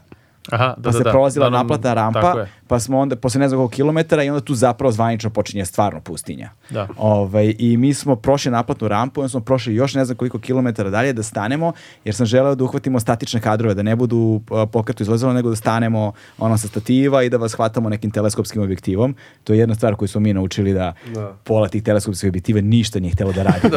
Aha, 0.51 0.75
pa 0.85 0.93
se 0.93 1.03
prolazila 1.03 1.47
Uglavnom, 1.47 1.67
naplatna 1.67 1.95
tako 1.95 2.23
rampa. 2.23 2.47
Pa 2.69 2.81
smo 2.81 2.99
onda, 2.99 3.17
posle 3.17 3.41
ne 3.41 3.49
znam 3.49 3.59
koliko 3.59 3.75
kilometara, 3.75 4.23
i 4.25 4.31
onda 4.31 4.41
tu 4.41 4.55
zapravo 4.55 4.93
zvanično 4.93 5.31
počinje 5.31 5.65
stvarno 5.65 6.01
pustinja. 6.01 6.51
Da. 6.71 6.89
Ovaj, 6.97 7.55
I 7.59 7.77
mi 7.77 7.95
smo 7.95 8.17
prošli 8.17 8.51
naplatnu 8.51 8.89
rampu, 8.89 9.21
onda 9.21 9.29
smo 9.29 9.41
prošli 9.41 9.75
još 9.75 9.95
ne 9.95 10.05
znam 10.05 10.17
koliko 10.17 10.39
kilometara 10.39 10.91
dalje 10.91 11.13
da 11.13 11.23
stanemo, 11.23 11.73
jer 12.05 12.15
sam 12.15 12.27
želeo 12.27 12.55
da 12.55 12.65
uhvatimo 12.65 13.01
statične 13.01 13.41
kadrove, 13.41 13.75
da 13.75 13.83
ne 13.83 13.97
budu 13.97 14.41
pokretu 14.73 15.03
izlazilo, 15.03 15.33
nego 15.33 15.51
da 15.51 15.57
stanemo 15.57 16.13
ono 16.39 16.59
sa 16.59 16.69
stativa 16.69 17.23
i 17.23 17.31
da 17.31 17.37
vas 17.37 17.55
hvatamo 17.55 17.89
nekim 17.89 18.11
teleskopskim 18.11 18.63
objektivom. 18.63 19.15
To 19.45 19.53
je 19.53 19.59
jedna 19.59 19.75
stvar 19.75 19.95
koju 19.95 20.09
smo 20.09 20.21
mi 20.21 20.33
naučili 20.33 20.73
da, 20.73 20.93
Da. 21.15 21.37
pola 21.45 21.69
tih 21.69 21.83
teleskopskih 21.83 22.29
objektiva 22.29 22.61
ništa 22.61 23.01
nije 23.01 23.13
htjelo 23.13 23.33
da 23.33 23.43
radi. 23.43 23.69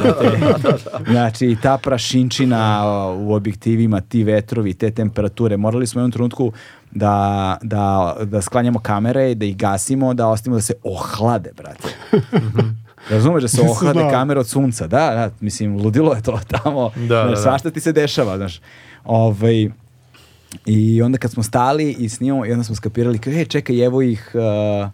Znači, 1.11 1.57
ta 1.61 1.77
prašinčina 1.77 2.83
u 3.17 3.33
objektivima, 3.33 4.01
ti 4.01 4.23
vetrovi, 4.23 4.73
te 4.73 4.91
temperature, 4.91 5.57
morali 5.57 5.87
smo 5.87 5.99
u 5.99 6.01
jednom 6.01 6.11
trenutku 6.11 6.51
da, 6.97 7.57
da, 7.61 8.15
da 8.23 8.41
sklanjamo 8.41 8.79
kamere 8.79 9.31
i 9.31 9.35
da 9.35 9.45
ih 9.45 9.57
gasimo, 9.57 10.13
da 10.13 10.27
ostavimo 10.27 10.55
da 10.57 10.61
se 10.61 10.73
ohlade, 10.83 11.51
brate. 11.57 11.87
Razumeš 13.09 13.41
da 13.41 13.47
se 13.47 13.61
ohlade 13.61 13.99
znao. 13.99 14.11
kamere 14.11 14.39
od 14.39 14.47
sunca, 14.47 14.87
da, 14.87 14.97
da, 14.97 15.29
mislim, 15.39 15.77
ludilo 15.77 16.13
je 16.13 16.21
to 16.21 16.39
tamo, 16.47 16.89
Da, 16.95 17.05
znaš, 17.05 17.25
da, 17.25 17.29
da. 17.29 17.35
svašta 17.35 17.71
ti 17.71 17.79
se 17.79 17.91
dešava, 17.91 18.37
znaš. 18.37 18.61
Ovaj, 19.05 19.69
I 20.65 21.01
onda 21.01 21.17
kad 21.17 21.31
smo 21.31 21.43
stali 21.43 21.91
i 21.99 22.09
snimamo, 22.09 22.45
i 22.45 22.51
onda 22.51 22.63
smo 22.63 22.75
skapirali, 22.75 23.19
kao, 23.19 23.33
e, 23.33 23.45
čekaj, 23.45 23.85
evo 23.85 24.01
ih, 24.01 24.31
uh. 24.33 24.89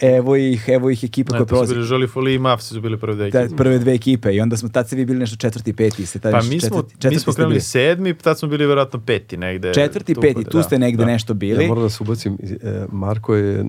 Evo 0.00 0.36
ih, 0.36 0.64
evo 0.68 0.90
ih 0.90 1.04
ekipa 1.04 1.32
Ne, 1.32 1.38
koja 1.38 1.40
to 1.40 1.44
su 1.44 1.48
prolazi. 1.48 1.74
bili 1.74 1.86
Žoli 1.86 2.06
Foli 2.06 2.34
i 2.34 2.38
Mavs 2.38 2.64
su 2.64 2.80
bili 2.80 2.98
prve 2.98 3.14
dve 3.14 3.30
Da, 3.30 3.40
ekipe. 3.40 3.56
prve 3.56 3.78
dve 3.78 3.94
ekipe 3.94 4.32
i 4.32 4.40
onda 4.40 4.56
smo, 4.56 4.68
tad 4.68 4.86
ste 4.86 4.96
vi 4.96 5.04
bili 5.04 5.18
nešto 5.18 5.36
četvrti, 5.36 5.72
peti. 5.72 6.06
Ste 6.06 6.18
tad 6.18 6.32
Pa 6.32 6.38
mi 6.38 6.60
smo, 6.60 6.82
četvrti, 6.82 7.08
mi 7.08 7.18
smo 7.18 7.32
krenuli 7.32 7.52
bili. 7.52 7.60
sedmi, 7.60 8.14
tad 8.14 8.38
smo 8.38 8.48
bili 8.48 8.66
verovatno 8.66 9.00
peti 9.00 9.36
negde. 9.36 9.74
Četvrti, 9.74 10.14
Tu 10.14 10.20
peti, 10.20 10.44
tu 10.44 10.56
da, 10.56 10.62
ste 10.62 10.78
negde 10.78 11.04
da. 11.04 11.10
nešto 11.10 11.34
bili. 11.34 11.62
Ja 11.64 11.68
moram 11.68 11.82
da 11.82 11.90
se 11.90 12.02
ubacim, 12.02 12.38
e, 12.62 12.84
Marko 12.88 13.34
je, 13.34 13.64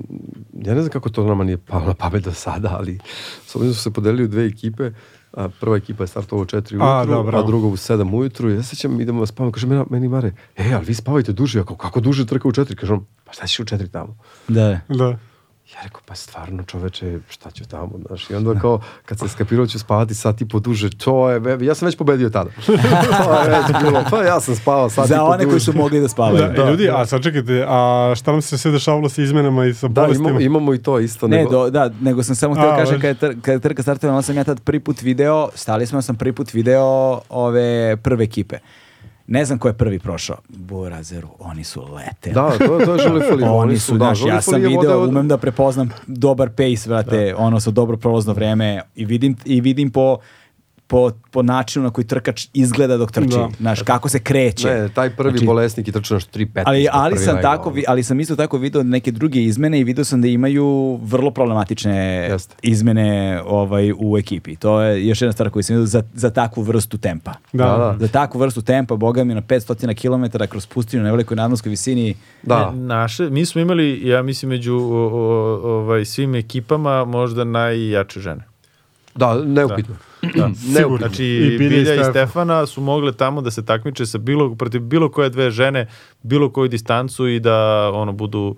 ja 0.56 0.74
ne 0.74 0.82
znam 0.82 0.90
kako 0.90 1.10
to 1.10 1.26
nama 1.26 1.44
nije 1.44 1.58
palo 1.58 1.86
na 1.86 1.94
pamet 1.94 2.24
do 2.24 2.32
sada, 2.34 2.70
ali 2.72 3.00
s 3.46 3.56
obzirom 3.56 3.68
da 3.68 3.76
su 3.76 3.82
se 3.82 3.92
podelili 3.92 4.24
u 4.24 4.28
dve 4.28 4.46
ekipe, 4.46 4.92
a 5.34 5.50
prva 5.52 5.78
ekipa 5.78 6.04
je 6.04 6.08
startovala 6.08 6.44
u 6.44 6.48
četiri 6.48 6.78
A, 6.82 6.98
ujutru, 6.98 7.32
da, 7.32 7.38
a, 7.38 7.44
druga 7.44 7.68
u 7.68 7.78
sedam 7.78 8.14
ujutru. 8.14 8.50
Ja 8.50 8.64
se 8.64 8.70
sećam, 8.70 9.02
idemo 9.02 9.20
da 9.20 9.26
spavamo, 9.26 9.52
kaže 9.52 9.68
meni, 9.68 9.84
meni 9.90 10.08
Mare, 10.08 10.32
e, 10.58 10.74
ali 10.74 10.86
vi 10.86 10.94
spavajte 10.94 11.32
duže, 11.32 11.60
ja 11.60 11.66
kao, 11.66 11.76
kako 11.76 12.00
duže 12.00 12.26
trka 12.26 12.48
u 12.48 12.52
četiri? 12.52 12.76
Kaže 12.76 12.94
on, 12.94 13.06
pa 13.26 13.34
šta 13.34 13.48
ćeš 13.48 13.60
u 13.60 13.66
četiri 13.66 13.90
tamo? 13.90 14.18
Da. 14.48 14.80
Da. 14.90 15.18
Ja 15.72 15.84
rekao, 15.84 16.02
pa 16.06 16.16
stvarno 16.16 16.64
čoveče, 16.64 17.20
šta 17.30 17.52
ću 17.52 17.66
tamo, 17.66 17.90
znaš, 18.08 18.30
i 18.30 18.36
onda 18.36 18.56
kao, 18.56 18.82
kad 19.06 19.20
se 19.20 19.28
skapirao 19.28 19.68
ću 19.68 19.80
spavati 19.80 20.16
sat 20.16 20.42
i 20.42 20.48
po 20.48 20.60
duže, 20.60 20.90
to 20.92 21.30
je, 21.30 21.42
ja 21.62 21.76
sam 21.76 21.86
već 21.86 21.98
pobedio 21.98 22.30
tada. 22.30 22.50
to 22.66 22.72
je 22.72 23.50
već 23.50 23.84
bilo, 23.84 24.04
pa 24.10 24.24
ja 24.24 24.40
sam 24.40 24.56
spavao 24.56 24.90
sat 24.90 25.06
i 25.06 25.08
Za 25.08 25.18
po 25.18 25.24
one 25.24 25.46
koji 25.46 25.60
su 25.60 25.74
mogli 25.74 25.98
da 25.98 26.02
Da, 26.02 26.08
spavaju. 26.08 26.44
e, 26.46 26.70
ljudi, 26.70 26.90
a 26.90 27.06
sad 27.06 27.24
čekajte, 27.24 27.66
a 27.68 28.14
šta 28.16 28.32
nam 28.32 28.42
se 28.42 28.58
sve 28.58 28.72
dešavalo 28.72 29.10
sa 29.10 29.22
izmenama 29.22 29.66
i 29.66 29.74
sa 29.74 29.88
Da, 29.88 30.02
bolestima? 30.02 30.30
imamo, 30.30 30.42
imamo 30.42 30.74
i 30.74 30.78
to 30.78 31.00
isto. 31.00 31.28
Ne, 31.28 31.38
nego- 31.38 31.50
do, 31.52 31.70
da, 31.70 31.90
nego 32.02 32.24
sam 32.24 32.36
samo 32.36 32.54
htio 32.56 32.70
kažem 32.70 32.96
kada 32.96 33.08
je, 33.08 33.16
tr- 33.16 33.42
kada 33.42 33.52
je 33.52 33.60
trka 33.60 33.82
startovala, 33.84 34.16
onda 34.16 34.26
sam 34.26 34.38
ja 34.38 34.44
tad 34.44 34.62
prvi 34.62 34.80
put 34.80 35.02
video, 35.02 35.50
stali 35.56 35.86
smo, 35.86 35.98
ja 35.98 36.02
sam 36.02 36.16
prvi 36.16 36.34
put 36.34 36.54
video 36.54 36.86
ove 37.30 37.98
prve 37.98 38.24
ekipe. 38.24 38.58
Ne 39.32 39.46
znam 39.46 39.60
ko 39.60 39.68
je 39.68 39.74
prvi 39.74 40.00
prošao. 40.00 40.38
Burazeru, 40.50 41.28
oni 41.40 41.64
su 41.64 41.94
leteli. 41.94 42.34
Da, 42.34 42.52
to, 42.58 42.80
to 42.86 42.94
je 42.94 43.00
Žoli 43.00 43.22
Foli. 43.30 43.44
Oni 43.44 43.78
su, 43.80 43.98
da, 43.98 44.14
ja 44.28 44.42
sam 44.42 44.62
video, 44.62 45.08
umem 45.08 45.28
da 45.28 45.38
prepoznam 45.38 45.90
dobar 46.08 46.50
pace, 46.50 46.90
vrate, 46.90 47.36
ono 47.38 47.60
sa 47.60 47.72
dobro 47.72 47.98
prolazno 47.98 48.34
vreme 48.34 48.82
i 48.96 49.06
vidim, 49.06 49.36
i 49.46 49.62
vidim 49.62 49.92
po, 49.92 50.18
po, 50.92 51.12
po 51.32 51.42
načinu 51.42 51.84
na 51.84 51.90
koji 51.90 52.06
trkač 52.06 52.48
izgleda 52.54 52.98
dok 52.98 53.12
trči, 53.12 53.28
Da. 53.28 53.50
znaš, 53.60 53.82
kako 53.82 54.10
se 54.10 54.20
kreće. 54.20 54.68
Ne, 54.68 54.90
taj 54.90 55.10
prvi 55.10 55.32
Znači, 55.32 55.46
bolesnik 55.46 55.88
je 55.88 55.94
trčao 55.94 56.16
nešto 56.16 56.40
3.15. 56.40 56.64
Ali, 56.66 56.88
ali 56.92 57.18
sam 57.18 57.42
tako, 57.42 57.74
ali 57.88 58.04
sam 58.04 58.20
isto 58.20 58.36
tako 58.36 58.58
video 58.58 58.84
neke 58.84 59.12
druge 59.12 59.44
izmene 59.44 59.80
i 59.80 59.84
video 59.84 60.06
sam 60.06 60.22
da 60.22 60.28
imaju 60.28 61.00
vrlo 61.04 61.32
problematične 61.32 61.96
Jeste. 62.30 62.56
izmene 62.62 63.42
ovaj 63.46 63.94
u 63.98 64.18
ekipi. 64.18 64.56
To 64.56 64.82
je 64.82 65.08
još 65.08 65.22
jedna 65.22 65.34
stvar 65.34 65.50
koju 65.50 65.64
sam 65.64 65.76
vidio 65.76 65.86
za, 65.86 66.04
za 66.14 66.30
takvu 66.30 66.62
vrstu 66.64 66.98
tempa. 66.98 67.32
Da, 67.54 67.66
Da, 67.66 67.78
da. 67.78 67.98
Za 68.00 68.08
takvu 68.08 68.40
vrstu 68.40 68.62
tempa, 68.62 68.96
boga 68.96 69.24
mi 69.24 69.34
na 69.34 69.42
500 69.42 69.96
km 70.02 70.44
kroz 70.50 70.66
pustinu 70.66 71.04
na 71.04 71.12
velikoj 71.12 71.36
nadmorskoj 71.36 71.70
visini. 71.70 72.16
Da, 72.44 72.72
Ne, 72.72 72.78
naše, 72.78 73.30
mi 73.30 73.46
smo 73.46 73.62
imali, 73.62 74.08
ja 74.08 74.22
mislim, 74.22 74.50
među 74.50 74.76
o, 74.76 74.80
o, 74.80 75.70
ovaj, 75.70 76.06
svim 76.06 76.36
ekipama 76.36 77.06
možda 77.06 77.44
najjače 77.44 78.20
žene. 78.20 78.51
Da, 79.16 79.36
neupitno. 79.38 79.96
Da. 80.36 80.48
Neupitno. 80.70 80.98
Znači, 81.00 81.26
I 81.26 81.40
Bilja 81.50 81.66
i 81.68 81.70
Bilja 81.70 81.82
i 81.82 81.98
Stefan. 81.98 82.12
Stefana 82.12 82.66
su 82.66 82.82
mogle 82.82 83.12
tamo 83.14 83.42
da 83.42 83.52
se 83.52 83.66
takmiče 83.66 84.06
sa 84.06 84.18
bilo, 84.18 84.56
protiv 84.56 84.82
bilo 84.82 85.10
koje 85.10 85.30
dve 85.30 85.52
žene, 85.52 85.88
bilo 86.22 86.50
koju 86.50 86.68
distancu 86.68 87.28
i 87.28 87.40
da 87.40 87.58
ono 87.94 88.12
budu 88.12 88.56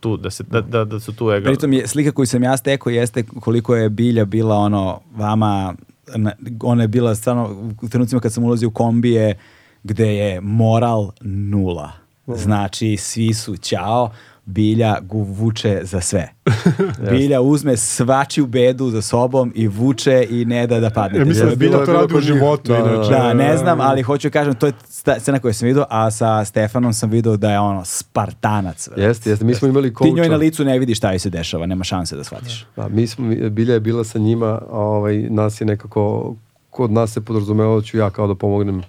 tu, 0.00 0.16
da, 0.16 0.30
se, 0.30 0.44
da, 0.44 0.60
da, 0.60 0.84
da 0.84 1.00
su 1.00 1.12
tu 1.12 1.24
egal. 1.26 1.44
Pritom 1.44 1.72
je, 1.72 1.86
slika 1.86 2.12
koju 2.12 2.26
sam 2.26 2.42
ja 2.42 2.56
stekao 2.56 2.90
jeste 2.90 3.22
koliko 3.40 3.76
je 3.76 3.88
bilja 3.88 4.24
bila 4.24 4.56
ono 4.56 5.00
vama, 5.12 5.74
na- 6.08 6.32
ona 6.62 6.82
je 6.82 6.88
bila 6.88 7.14
stvarno 7.14 7.48
u 7.82 7.88
trenucima 7.88 8.20
kad 8.20 8.32
sam 8.32 8.44
ulazio 8.44 8.68
u 8.68 8.72
kombije 8.72 9.38
gde 9.82 10.06
je 10.08 10.40
moral 10.40 11.10
nula. 11.20 11.92
Znači, 12.28 12.96
svi 12.96 13.34
su 13.34 13.56
ćao, 13.56 14.10
Bilja 14.44 14.96
gu 15.00 15.22
vuče 15.22 15.80
za 15.82 16.00
sve. 16.00 16.28
Bilja 17.10 17.40
uzme 17.40 17.76
svačiju 17.76 18.46
bedu 18.46 18.90
za 18.90 19.02
sobom 19.02 19.52
i 19.54 19.68
vuče 19.68 20.26
i 20.30 20.44
ne 20.44 20.66
da 20.66 20.80
da 20.80 20.90
padne. 20.90 21.18
Ja 21.18 21.24
mislim 21.24 21.48
da 21.48 21.56
Bilja 21.56 21.84
to 21.84 21.92
radi 21.92 22.14
u 22.14 22.20
životu, 22.20 22.72
Da, 22.72 22.82
da, 22.82 22.94
inače. 22.94 23.10
Da, 23.10 23.34
ne 23.34 23.56
znam, 23.56 23.80
ali 23.80 24.02
hoću 24.02 24.30
kažem, 24.30 24.54
to 24.54 24.66
je 24.66 24.72
scena 25.18 25.38
koju 25.38 25.54
sam 25.54 25.66
vidio, 25.66 25.84
a 25.90 26.10
sa 26.10 26.44
Stefanom 26.44 26.92
sam 26.92 27.10
vidio 27.10 27.36
da 27.36 27.52
je 27.52 27.60
ono 27.60 27.84
Spartanac. 27.84 28.88
Jeste, 28.96 29.30
jeste. 29.30 29.44
Mi 29.44 29.54
smo 29.54 29.68
imali 29.68 29.88
Ti 29.90 29.94
coacha. 29.98 30.14
njoj 30.16 30.28
na 30.28 30.36
licu 30.36 30.64
ne 30.64 30.78
vidiš 30.78 30.98
šta 30.98 31.10
joj 31.10 31.18
se 31.18 31.30
dešava, 31.30 31.66
nema 31.66 31.84
šanse 31.84 32.16
da 32.16 32.24
shvatiš. 32.24 32.66
Da, 32.76 32.88
mi 32.88 33.06
smo, 33.06 33.34
Bilja 33.50 33.74
je 33.74 33.80
bila 33.80 34.04
sa 34.04 34.18
njima, 34.18 34.46
a 34.46 34.78
ovaj, 34.78 35.16
nas 35.30 35.60
je 35.60 35.64
nekako, 35.64 36.34
kod 36.70 36.90
nas 36.90 37.12
se 37.12 37.20
podrazumevalo 37.20 37.80
da 37.80 37.86
ću 37.86 37.98
ja 37.98 38.10
kao 38.10 38.26
da 38.26 38.34
pomognem 38.34 38.82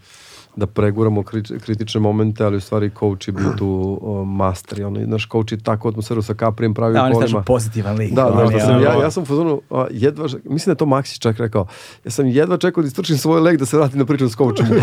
da 0.56 0.68
preguramo 0.68 1.22
kri- 1.22 1.60
kritične 1.60 2.02
momente, 2.02 2.44
ali 2.46 2.58
u 2.58 2.62
stvari 2.62 2.92
coach 3.00 3.28
je 3.28 3.32
bio 3.32 3.54
tu 3.58 4.00
master. 4.28 4.80
I 4.80 4.84
ono, 4.84 5.00
naš 5.06 5.28
coach 5.32 5.52
je 5.52 5.58
takvu 5.58 5.90
atmosferu 5.90 6.22
sa 6.22 6.34
Kaprijem 6.34 6.74
pravio 6.74 6.94
Da, 6.94 7.02
on 7.02 7.08
je 7.08 7.14
kolima. 7.14 7.28
strašno 7.28 7.44
pozitivan 7.44 7.96
lik. 7.98 8.14
Da, 8.14 8.30
znaš 8.34 8.52
je 8.52 8.58
da 8.58 8.66
sam, 8.66 8.82
ja, 8.82 8.94
ja 9.04 9.12
sam 9.12 9.24
u 9.24 9.26
fazonu, 9.26 9.62
a, 9.70 9.86
jedva, 9.92 10.28
mislim 10.44 10.66
da 10.66 10.72
je 10.72 10.76
to 10.76 10.86
Maksić 10.86 11.20
čak 11.20 11.38
rekao, 11.38 11.68
ja 12.06 12.12
sam 12.12 12.28
jedva 12.28 12.58
čekao 12.58 12.84
da 12.84 12.88
istrčim 12.88 13.18
svoj 13.18 13.42
leg 13.42 13.58
da 13.58 13.66
se 13.66 13.78
vratim 13.78 14.00
da 14.00 14.06
pričam 14.06 14.30
s 14.30 14.36
coachom 14.36 14.66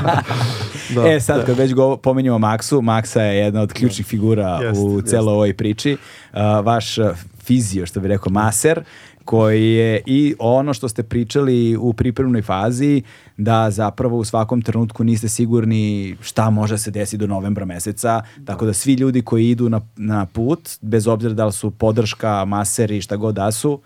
da. 0.94 1.08
e, 1.08 1.20
sad 1.20 1.46
kad 1.46 1.58
već 1.58 1.74
go, 1.74 1.96
pominjamo 1.96 2.38
Maksu, 2.38 2.82
Maksa 2.82 3.22
je 3.22 3.38
jedna 3.38 3.60
od 3.60 3.72
ključnih 3.72 4.06
figura 4.06 4.58
Jeste, 4.62 4.80
u 4.80 5.02
celoj 5.02 5.32
ovoj 5.32 5.54
priči. 5.54 5.96
Uh, 6.32 6.38
vaš 6.64 6.96
fizio, 7.44 7.86
što 7.86 8.00
bi 8.00 8.08
rekao, 8.08 8.32
maser, 8.32 8.84
koji 9.30 9.72
je 9.72 10.02
i 10.06 10.34
ono 10.38 10.74
što 10.74 10.88
ste 10.88 11.02
pričali 11.02 11.76
u 11.76 11.92
pripremnoj 11.92 12.42
fazi, 12.42 13.02
da 13.36 13.70
zapravo 13.70 14.18
u 14.18 14.24
svakom 14.24 14.62
trenutku 14.62 15.04
niste 15.04 15.28
sigurni 15.28 16.16
šta 16.20 16.50
može 16.50 16.78
se 16.78 16.90
desiti 16.90 17.16
do 17.16 17.26
novembra 17.26 17.64
meseca, 17.64 18.22
tako 18.44 18.66
da 18.66 18.72
svi 18.72 18.94
ljudi 18.94 19.22
koji 19.22 19.50
idu 19.50 19.68
na, 19.68 19.80
na 19.96 20.26
put, 20.26 20.70
bez 20.80 21.06
obzira 21.06 21.34
da 21.34 21.46
li 21.46 21.52
su 21.52 21.70
podrška, 21.70 22.44
maseri, 22.44 23.00
šta 23.00 23.16
god 23.16 23.34
da 23.34 23.52
su, 23.52 23.80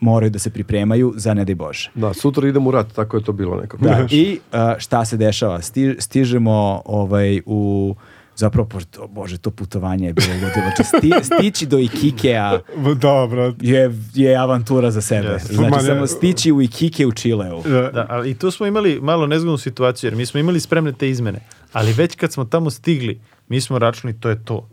moraju 0.00 0.30
da 0.30 0.38
se 0.38 0.50
pripremaju 0.50 1.14
za 1.16 1.34
ne 1.34 1.44
daj 1.44 1.54
Bože. 1.54 1.90
Da, 1.94 2.12
sutra 2.14 2.48
idem 2.48 2.66
u 2.66 2.70
rat, 2.70 2.92
tako 2.92 3.16
je 3.16 3.24
to 3.24 3.32
bilo 3.32 3.56
nekako. 3.56 3.84
Da, 3.84 4.06
i 4.10 4.38
uh, 4.52 4.58
šta 4.78 5.04
se 5.04 5.16
dešava? 5.16 5.62
Sti, 5.62 5.96
stižemo 5.98 6.82
ovaj, 6.84 7.40
u 7.46 7.94
zapravo, 8.40 8.68
pošto, 8.68 9.06
bože, 9.06 9.38
to 9.38 9.50
putovanje 9.50 10.06
je 10.06 10.12
bilo 10.12 10.32
ludilo. 10.34 10.50
Znači, 10.66 10.84
sti, 10.84 11.10
stići 11.24 11.66
do 11.66 11.78
Ikikea 11.78 12.58
brat. 13.30 13.54
je, 13.60 13.82
je 14.14 14.36
avantura 14.36 14.90
za 14.90 15.00
sebe. 15.00 15.28
Jeste. 15.28 15.54
Znači, 15.54 15.70
Ma 15.70 15.76
ne- 15.76 15.82
samo 15.82 16.06
stići 16.06 16.52
u 16.52 16.62
Ikike 16.62 17.06
u 17.06 17.12
Čileu. 17.12 17.62
Da, 17.62 17.90
Da, 17.90 18.06
ali 18.08 18.30
i 18.30 18.34
tu 18.34 18.50
smo 18.50 18.66
imali 18.66 18.98
malo 19.02 19.26
nezgodnu 19.26 19.58
situaciju, 19.58 20.08
jer 20.08 20.16
mi 20.16 20.26
smo 20.26 20.40
imali 20.40 20.60
spremne 20.60 20.92
te 20.92 21.10
izmene, 21.10 21.40
ali 21.72 21.92
već 21.92 22.16
kad 22.16 22.32
smo 22.32 22.44
tamo 22.44 22.70
stigli, 22.70 23.20
mi 23.48 23.60
smo 23.60 23.78
računali 23.78 24.20
to 24.20 24.28
je 24.28 24.44
to. 24.44 24.68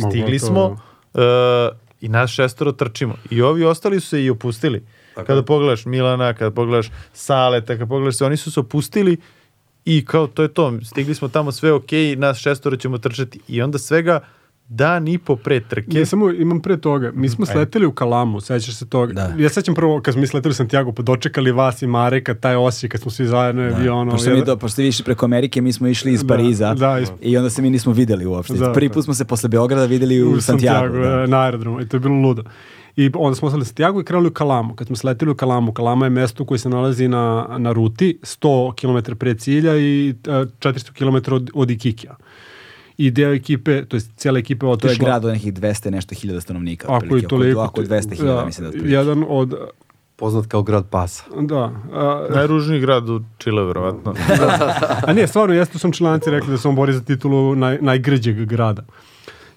Stigli 0.00 0.38
gotovo. 0.38 0.48
smo, 0.48 0.80
e, 1.14 1.68
i 2.00 2.08
nas 2.08 2.30
šestoro 2.30 2.72
trčimo. 2.72 3.14
I 3.30 3.42
ovi 3.42 3.64
ostali 3.64 4.00
su 4.00 4.08
se 4.08 4.24
i 4.24 4.30
opustili. 4.30 4.82
Kada 5.16 5.42
pogledaš 5.42 5.84
Milana, 5.84 6.34
kada 6.34 6.50
pogledaš 6.50 6.90
Saleta, 7.12 7.72
kada 7.72 7.86
pogledaš 7.86 8.16
se, 8.16 8.24
oni 8.24 8.36
su 8.36 8.50
se 8.52 8.60
opustili 8.60 9.16
i 9.84 10.04
kao 10.04 10.26
to 10.26 10.42
je 10.42 10.48
to, 10.48 10.78
stigli 10.82 11.14
smo 11.14 11.28
tamo 11.28 11.52
sve 11.52 11.72
ok, 11.72 11.88
nas 12.16 12.38
šestoro 12.38 12.76
ćemo 12.76 12.98
trčati. 12.98 13.40
I 13.48 13.62
onda 13.62 13.78
svega 13.78 14.20
dan 14.68 15.08
i 15.08 15.18
po 15.18 15.36
pre 15.36 15.60
trke. 15.60 15.98
Ja 15.98 16.06
samo 16.06 16.30
imam 16.30 16.60
pre 16.60 16.76
toga. 16.76 17.12
Mi 17.14 17.28
smo 17.28 17.46
sleteli 17.46 17.86
u 17.86 17.92
Kalamu, 17.92 18.40
sećaš 18.40 18.74
se 18.74 18.88
toga. 18.88 19.12
Da. 19.12 19.34
Ja 19.38 19.48
sećam 19.48 19.74
prvo 19.74 20.00
kad 20.00 20.14
smo 20.14 20.20
mi 20.20 20.26
sleteli 20.26 20.50
u 20.50 20.54
Santiago, 20.54 20.92
pa 20.92 21.02
dočekali 21.02 21.52
vas 21.52 21.82
i 21.82 21.86
Mareka, 21.86 22.34
taj 22.34 22.56
osjećaj 22.56 22.88
kad 22.88 23.00
smo 23.00 23.10
svi 23.10 23.26
zajedno 23.26 23.62
da. 23.62 23.76
avionu. 23.76 24.10
Pošto, 24.10 24.30
mi 24.30 24.44
do, 24.44 24.56
pošto 24.56 24.72
ste 24.72 24.88
išli 24.88 25.04
preko 25.04 25.24
Amerike, 25.24 25.60
mi 25.60 25.72
smo 25.72 25.88
išli 25.88 26.12
iz 26.12 26.20
Da, 26.20 26.26
Pariza 26.28 26.74
da, 26.74 26.98
iz- 26.98 27.08
i 27.20 27.36
onda 27.36 27.50
se 27.50 27.62
mi 27.62 27.70
nismo 27.70 27.92
videli 27.92 28.26
uopšte. 28.26 28.54
Da, 28.54 28.72
Prvi 28.72 28.88
da. 28.88 28.94
put 28.94 29.04
smo 29.04 29.14
se 29.14 29.24
posle 29.24 29.48
Beograda 29.48 29.84
videli 29.86 30.22
u, 30.22 30.40
Santiago. 30.40 30.98
da. 30.98 31.22
e, 31.22 31.26
na 31.26 31.40
aerodromu. 31.40 31.80
I 31.80 31.88
to 31.88 31.96
je 31.96 32.00
bilo 32.00 32.14
ludo. 32.14 32.42
I 32.96 33.10
onda 33.14 33.34
smo 33.34 33.46
ostali 33.46 33.62
u 33.62 33.64
Santiago 33.64 34.00
i 34.00 34.04
krenuli 34.04 34.28
u 34.28 34.32
Kalamu. 34.32 34.74
Kad 34.74 34.86
smo 34.86 34.96
sleteli 34.96 35.30
u 35.30 35.34
Kalamu, 35.34 35.72
Kalama 35.72 36.06
je 36.06 36.10
mesto 36.10 36.44
koje 36.44 36.58
se 36.58 36.68
nalazi 36.68 37.08
na, 37.08 37.46
na 37.58 37.72
ruti, 37.72 38.18
100 38.22 38.74
km 38.74 39.12
pre 39.18 39.34
cilja 39.34 39.76
i 39.76 40.14
e, 40.26 40.30
400 40.30 40.92
km 40.92 41.34
od, 41.34 41.50
od 41.54 41.70
Ikikija. 41.70 42.16
I 42.96 43.10
deo 43.10 43.32
ekipe, 43.32 43.84
to 43.84 43.96
je 43.96 44.00
cijela 44.16 44.38
ekipa 44.38 44.60
To 44.60 44.66
je 44.66 44.72
otišla... 44.72 45.04
grad 45.04 45.24
od 45.24 45.32
nekih 45.32 45.54
200 45.54 45.90
nešto 45.90 46.14
hiljada 46.14 46.40
stanovnika. 46.40 46.86
Ako 46.86 46.96
otprilike, 46.96 47.24
je 47.24 47.28
toliko... 47.28 47.60
Oko, 47.60 47.80
oko 47.80 47.82
200 47.82 48.16
hiljada, 48.16 48.40
da, 48.40 48.46
mislim 48.46 48.62
da 48.62 48.66
je 48.66 48.68
otprilike. 48.68 48.94
Jedan 48.94 49.24
od... 49.28 49.54
Poznat 50.16 50.46
kao 50.46 50.62
grad 50.62 50.86
pasa. 50.90 51.24
Da. 51.40 51.72
A, 51.92 52.26
Najružniji 52.34 52.80
grad 52.80 53.08
u 53.08 53.20
Čile, 53.38 53.64
verovatno. 53.64 54.14
A 55.06 55.12
nije, 55.12 55.26
stvarno, 55.26 55.54
jeste 55.54 55.78
sam 55.78 55.92
članci 55.92 56.30
rekli 56.30 56.50
da 56.50 56.58
se 56.58 56.68
on 56.68 56.74
bori 56.74 56.92
za 56.92 57.00
titulu 57.00 57.54
naj, 57.54 57.78
najgrđeg 57.80 58.44
grada. 58.44 58.82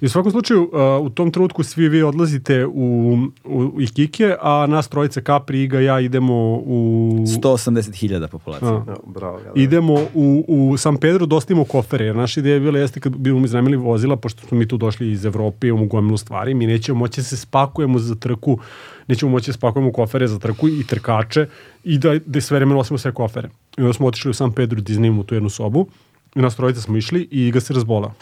I 0.01 0.05
u 0.05 0.09
svakom 0.09 0.31
slučaju, 0.31 0.63
uh, 0.63 1.05
u 1.05 1.09
tom 1.09 1.31
trenutku 1.31 1.63
svi 1.63 1.89
vi 1.89 2.03
odlazite 2.03 2.65
u, 2.65 3.17
u 3.45 3.81
Ikike, 3.81 4.35
a 4.41 4.65
nas 4.69 4.87
trojica 4.87 5.21
Capri, 5.21 5.63
Iga, 5.63 5.79
ja 5.79 5.99
idemo 5.99 6.35
u... 6.65 7.11
180 7.25 7.95
hiljada 7.95 8.27
populacije. 8.27 8.69
A. 8.69 8.83
Ja, 8.87 8.95
bravo. 9.05 9.39
Ja, 9.39 9.51
Idemo 9.55 9.93
u, 10.13 10.45
u 10.47 10.77
San 10.77 10.97
Pedro, 10.97 11.25
dostavimo 11.25 11.63
kofere, 11.63 12.05
jer 12.05 12.15
naša 12.15 12.39
ideja 12.39 12.53
je 12.53 12.59
bila 12.59 12.79
jeste 12.79 12.99
kad 12.99 13.15
budemo 13.15 13.45
iznajmili 13.45 13.77
vozila, 13.77 14.15
pošto 14.15 14.47
smo 14.47 14.57
mi 14.57 14.67
tu 14.67 14.77
došli 14.77 15.11
iz 15.11 15.25
Evrope, 15.25 15.67
imamo 15.67 15.85
gomilu 15.85 16.17
stvari, 16.17 16.53
mi 16.53 16.67
nećemo 16.67 16.99
moći 16.99 17.21
da 17.21 17.25
se 17.25 17.37
spakujemo 17.37 17.99
za 17.99 18.15
trku, 18.15 18.59
nećemo 19.07 19.31
moći 19.31 19.49
da 19.49 19.53
spakujemo 19.53 19.91
kofere 19.91 20.27
za 20.27 20.39
trku 20.39 20.67
i 20.67 20.83
trkače 20.87 21.47
i 21.83 21.97
da, 21.97 22.19
da 22.25 22.41
sve 22.41 22.55
vreme 22.55 22.73
nosimo 22.75 22.97
sve 22.97 23.13
kofere. 23.13 23.49
I 23.77 23.81
onda 23.81 23.93
smo 23.93 24.07
otišli 24.07 24.31
u 24.31 24.33
San 24.33 24.51
Pedro 24.51 24.81
da 24.81 24.91
iznimimo 24.91 25.23
tu 25.23 25.35
jednu 25.35 25.49
sobu 25.49 25.87
i 26.35 26.41
nas 26.41 26.55
trojica 26.55 26.81
smo 26.81 26.97
išli 26.97 27.27
i 27.31 27.47
Iga 27.47 27.59
se 27.59 27.73
razbola. 27.73 28.13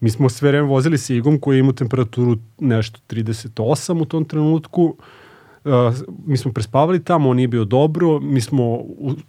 Mi 0.00 0.10
smo 0.10 0.28
sve 0.28 0.48
vreme 0.48 0.68
vozili 0.68 0.98
sa 0.98 1.14
Igom 1.14 1.40
koji 1.40 1.56
je 1.56 1.60
imao 1.60 1.72
temperaturu 1.72 2.36
nešto 2.58 3.00
38 3.08 4.02
u 4.02 4.04
tom 4.04 4.24
trenutku. 4.24 4.96
Uh, 5.64 5.72
mi 6.26 6.36
smo 6.36 6.52
prespavali 6.52 7.04
tamo, 7.04 7.30
on 7.30 7.36
nije 7.36 7.48
bio 7.48 7.64
dobro, 7.64 8.20
mi 8.20 8.40
smo 8.40 8.78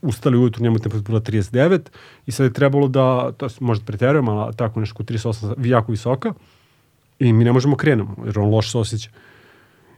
ustali 0.01 0.37
ujutru, 0.37 0.63
njemu 0.63 0.75
je 0.75 0.81
temperatura 0.81 1.19
39 1.19 1.79
i 2.25 2.31
sad 2.31 2.43
je 2.43 2.53
trebalo 2.53 2.87
da, 2.87 3.31
to 3.37 3.47
možda 3.59 3.85
preterujem, 3.85 4.27
ali 4.27 4.55
tako 4.55 4.79
nešto, 4.79 5.03
38, 5.03 5.67
jako 5.67 5.91
visoka 5.91 6.33
i 7.19 7.33
mi 7.33 7.43
ne 7.43 7.51
možemo 7.51 7.75
krenemo, 7.75 8.15
jer 8.25 8.39
on 8.39 8.49
loš 8.49 8.71
se 8.71 8.77
osjeća. 8.77 9.09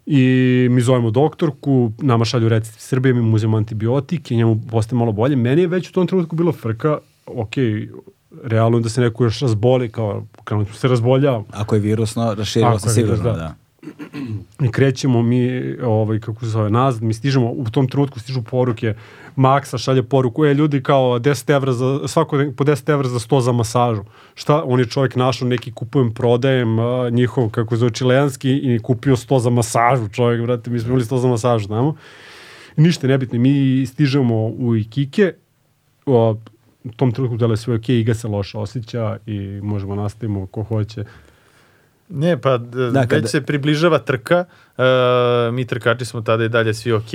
I 0.06 0.68
mi 0.72 0.82
zovemo 0.82 1.12
doktorku, 1.12 1.92
nama 1.98 2.26
šalju 2.26 2.50
recept 2.50 2.80
Srbije, 2.80 3.14
mi 3.14 3.22
mu 3.22 3.36
uzemo 3.36 3.58
antibiotike, 3.58 4.36
njemu 4.36 4.62
postaje 4.72 5.00
malo 5.00 5.12
bolje. 5.12 5.36
Meni 5.36 5.62
je 5.62 5.68
već 5.68 5.90
u 5.90 5.94
tom 5.94 6.08
trenutku 6.08 6.36
bilo 6.36 6.52
frka, 6.52 6.98
ok, 7.26 7.54
realno 8.44 8.80
da 8.80 8.90
se 8.90 9.02
neko 9.02 9.24
još 9.24 9.40
razboli, 9.40 9.90
kao, 9.90 10.26
kao 10.44 10.66
se 10.66 10.88
razbolja, 10.88 11.42
Ako 11.52 11.76
je 11.76 11.82
virusno, 11.82 12.34
raširilo 12.34 12.80
se 12.80 12.90
sigurno, 12.90 13.16
virus, 13.16 13.26
da. 13.26 13.34
da. 13.34 13.56
I 14.66 14.72
krećemo 14.72 15.22
mi, 15.22 15.76
ovaj, 15.84 16.20
kako 16.20 16.40
se 16.40 16.48
zove, 16.48 16.70
nazad, 16.70 17.04
mi 17.04 17.14
stižemo, 17.14 17.52
u 17.52 17.70
tom 17.70 17.88
trenutku 17.88 18.20
stižu 18.20 18.42
poruke, 18.42 18.94
Maksa 19.36 19.78
šalje 19.78 20.04
poruku, 20.04 20.46
e, 20.46 20.54
ljudi 20.54 20.84
kao 20.84 21.20
10 21.20 21.56
evra 21.56 21.74
za, 21.74 22.08
svako 22.08 22.38
po 22.58 22.64
10 22.64 22.92
evra 22.92 23.08
za 23.08 23.20
100 23.20 23.42
za 23.42 23.52
masažu. 23.52 24.02
Šta, 24.36 24.64
on 24.66 24.80
je 24.80 24.86
čovjek 24.86 25.16
našao 25.16 25.48
neki 25.48 25.72
kupujem, 25.72 26.14
prodajem, 26.14 26.80
a, 26.80 27.10
njihov, 27.10 27.50
kako 27.50 27.76
zove, 27.76 27.92
čileanski 27.92 28.52
i 28.52 28.80
kupio 28.80 29.16
100 29.16 29.40
za 29.40 29.50
masažu, 29.50 30.10
čovjek, 30.10 30.42
brate, 30.42 30.70
mi 30.70 30.80
smo 30.80 30.88
imali 30.88 31.04
100 31.04 31.18
za 31.18 31.28
masažu, 31.28 31.66
znamo. 31.66 31.96
Ništa 32.76 33.08
nebitno, 33.08 33.40
mi 33.40 33.86
stižemo 33.86 34.46
u 34.46 34.76
Ikike, 34.76 35.34
o, 36.06 36.36
u 36.90 36.96
tom 36.96 37.12
trenutku 37.12 37.38
dele 37.38 37.58
sve 37.58 37.76
ok, 37.76 37.90
Iga 37.90 38.14
se 38.14 38.28
loše 38.28 38.58
osjeća 38.58 39.18
i 39.26 39.40
možemo 39.64 39.96
nastavimo 39.96 40.48
ko 40.48 40.64
hoće. 40.64 41.04
Ne, 42.10 42.42
pa 42.42 42.58
Da, 42.58 43.00
već 43.00 43.10
kada- 43.10 43.28
se 43.28 43.42
približava 43.42 44.00
trka, 44.00 44.46
e, 44.78 44.84
mi 45.52 45.66
trkači 45.66 46.06
smo 46.06 46.22
tada 46.22 46.44
i 46.44 46.50
dalje 46.50 46.74
svi 46.74 46.92
ok, 46.92 47.12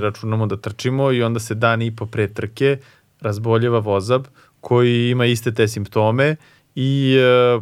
računamo 0.00 0.46
da 0.46 0.56
trčimo 0.56 1.12
i 1.12 1.22
onda 1.22 1.40
se 1.40 1.54
dan 1.54 1.82
i 1.82 1.96
po 1.96 2.06
pre 2.06 2.28
trke 2.28 2.78
razboljeva 3.20 3.78
vozab 3.78 4.24
koji 4.60 5.10
ima 5.10 5.26
iste 5.26 5.52
te 5.52 5.68
simptome 5.68 6.36
i 6.74 7.16
e, 7.18 7.60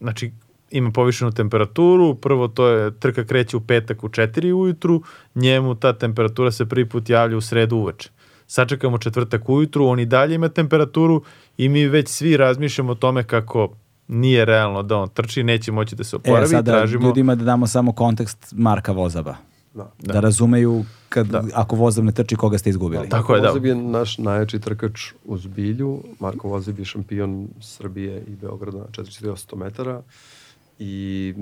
znači 0.00 0.32
ima 0.70 0.90
povišenu 0.90 1.32
temperaturu, 1.32 2.14
prvo 2.14 2.48
to 2.48 2.68
je 2.68 2.98
trka 2.98 3.24
kreće 3.24 3.56
u 3.56 3.60
petak 3.60 4.04
u 4.04 4.08
4 4.08 4.52
ujutru, 4.52 5.02
njemu 5.34 5.74
ta 5.74 5.92
temperatura 5.92 6.50
se 6.50 6.66
prvi 6.66 6.88
put 6.88 7.10
javlja 7.10 7.36
u 7.36 7.40
sredu 7.40 7.76
uveče. 7.76 8.10
Sačekamo 8.50 8.98
četvrtak 8.98 9.48
ujutru, 9.48 9.86
on 9.86 10.00
i 10.00 10.06
dalje 10.06 10.34
ima 10.34 10.48
temperaturu 10.48 11.22
i 11.56 11.68
mi 11.68 11.88
već 11.88 12.08
svi 12.08 12.36
razmišljamo 12.36 12.92
o 12.92 12.94
tome 12.94 13.24
kako 13.24 13.68
nije 14.08 14.44
realno 14.44 14.82
da 14.82 14.96
on 14.96 15.08
trči, 15.08 15.42
neće 15.42 15.72
moći 15.72 15.96
da 15.96 16.04
se 16.04 16.16
E, 16.16 16.18
oporavi, 16.18 16.48
sada 16.48 16.72
tražimo... 16.72 17.06
ljudima 17.06 17.34
da 17.34 17.44
damo 17.44 17.66
samo 17.66 17.92
kontekst 17.92 18.52
marka 18.56 18.92
vozaba. 18.92 19.36
Da. 19.74 19.92
Da, 19.98 20.20
razumeju 20.20 20.84
kad, 21.08 21.26
ako 21.54 21.76
vozab 21.76 22.04
ne 22.04 22.12
trči 22.12 22.36
koga 22.36 22.58
ste 22.58 22.70
izgubili. 22.70 23.08
Tako 23.08 23.34
je, 23.34 23.40
da. 23.40 23.68
Je 23.68 23.74
naš 23.74 24.18
najjači 24.18 24.58
trkač 24.58 25.12
u 25.24 25.38
zbilju. 25.38 26.02
Marko 26.20 26.48
Vozeb 26.48 26.78
je 26.78 26.84
šampion 26.84 27.48
Srbije 27.60 28.24
i 28.28 28.36
Beograda 28.36 28.78
na 28.78 28.84
4800 28.84 29.56
metara 29.56 30.02
i 30.78 31.34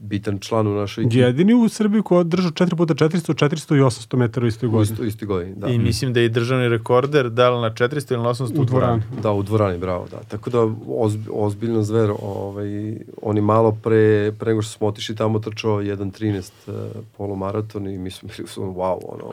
bitan 0.00 0.38
član 0.38 0.66
u 0.66 0.74
našoj 0.74 1.04
ekipi. 1.04 1.18
Jedini 1.18 1.54
u 1.54 1.68
Srbiji 1.68 2.02
ko 2.02 2.18
je 2.18 2.24
držao 2.24 2.50
4 2.50 2.76
puta 2.76 2.94
400, 2.94 3.34
400 3.34 3.76
i 3.76 3.80
800 3.80 4.16
metara 4.16 4.44
u 4.44 4.48
istoj 4.48 4.66
U 4.66 4.70
godini. 4.70 4.92
isto, 4.92 5.04
isti 5.04 5.26
godini, 5.26 5.54
da. 5.56 5.68
I 5.68 5.78
mislim 5.78 6.12
da 6.12 6.20
je 6.20 6.26
i 6.26 6.28
državni 6.28 6.68
rekorder 6.68 7.30
da 7.30 7.50
li 7.50 7.62
na 7.62 7.70
400 7.70 8.12
ili 8.12 8.22
na 8.22 8.28
800 8.28 8.60
U 8.60 8.64
dvorani. 8.64 9.02
Da, 9.22 9.32
u 9.32 9.42
dvorani, 9.42 9.78
bravo, 9.78 10.06
da. 10.10 10.16
Tako 10.28 10.50
da, 10.50 10.58
ozb, 10.88 11.20
ozbiljno 11.32 11.82
zver, 11.82 12.10
ovaj, 12.22 12.96
on 13.22 13.36
je 13.36 13.42
malo 13.42 13.72
pre, 13.82 14.32
pre 14.38 14.48
nego 14.48 14.62
što 14.62 14.72
smo 14.72 14.86
otišli 14.86 15.16
tamo 15.16 15.38
trčao 15.38 15.82
1.13 15.82 16.50
uh, 16.66 16.74
polumaraton 17.16 17.86
i 17.88 17.98
mi 17.98 18.10
smo 18.10 18.28
bili 18.28 18.44
u 18.44 18.48
svom, 18.48 18.74
wow, 18.74 18.98
ono, 19.08 19.32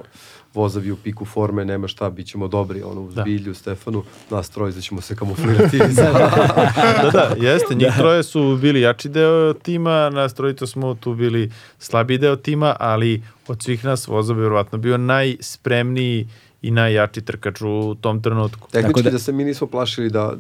vozavi 0.56 0.92
u 0.92 0.98
piku 0.98 1.25
forme, 1.25 1.66
nema 1.66 1.88
šta, 1.88 2.09
bit 2.09 2.27
ćemo 2.27 2.48
dobri, 2.48 2.84
ono, 2.84 3.01
u 3.01 3.11
Da. 3.11 3.22
zbilju, 3.22 3.53
Stefanu, 3.53 4.03
nas 4.30 4.50
trojica 4.50 4.82
ćemo 4.82 5.01
se 5.01 5.16
kamuflirati. 5.16 5.77
da, 5.95 7.09
da, 7.14 7.35
jeste, 7.40 7.75
njih 7.75 7.93
troje 7.98 8.24
su 8.24 8.58
bili 8.58 8.82
jači 8.82 9.09
deo 9.09 9.53
tima, 9.53 10.09
nas 10.09 10.34
trojica 10.34 10.67
smo 10.67 10.95
tu 10.95 11.14
bili 11.14 11.51
slabiji 11.80 12.17
deo 12.17 12.35
tima, 12.35 12.75
ali 12.80 13.24
od 13.48 13.64
svih 13.64 13.85
nas 13.85 14.08
Vozob 14.08 14.38
je 14.38 14.42
vjerovatno 14.42 14.77
bio 14.77 14.98
najspremniji 14.98 16.27
i 16.61 16.72
najjači 16.72 17.22
trkač 17.22 17.61
u 17.61 17.95
tom 17.95 18.22
trenutku. 18.22 18.67
Tehnički 18.69 18.88
Tako 18.88 19.01
da... 19.01 19.09
da- 19.09 19.11
da 19.11 19.19
se 19.19 19.32
mi 19.32 19.43
nismo 19.43 19.67
plašili 19.67 20.09
da 20.09 20.34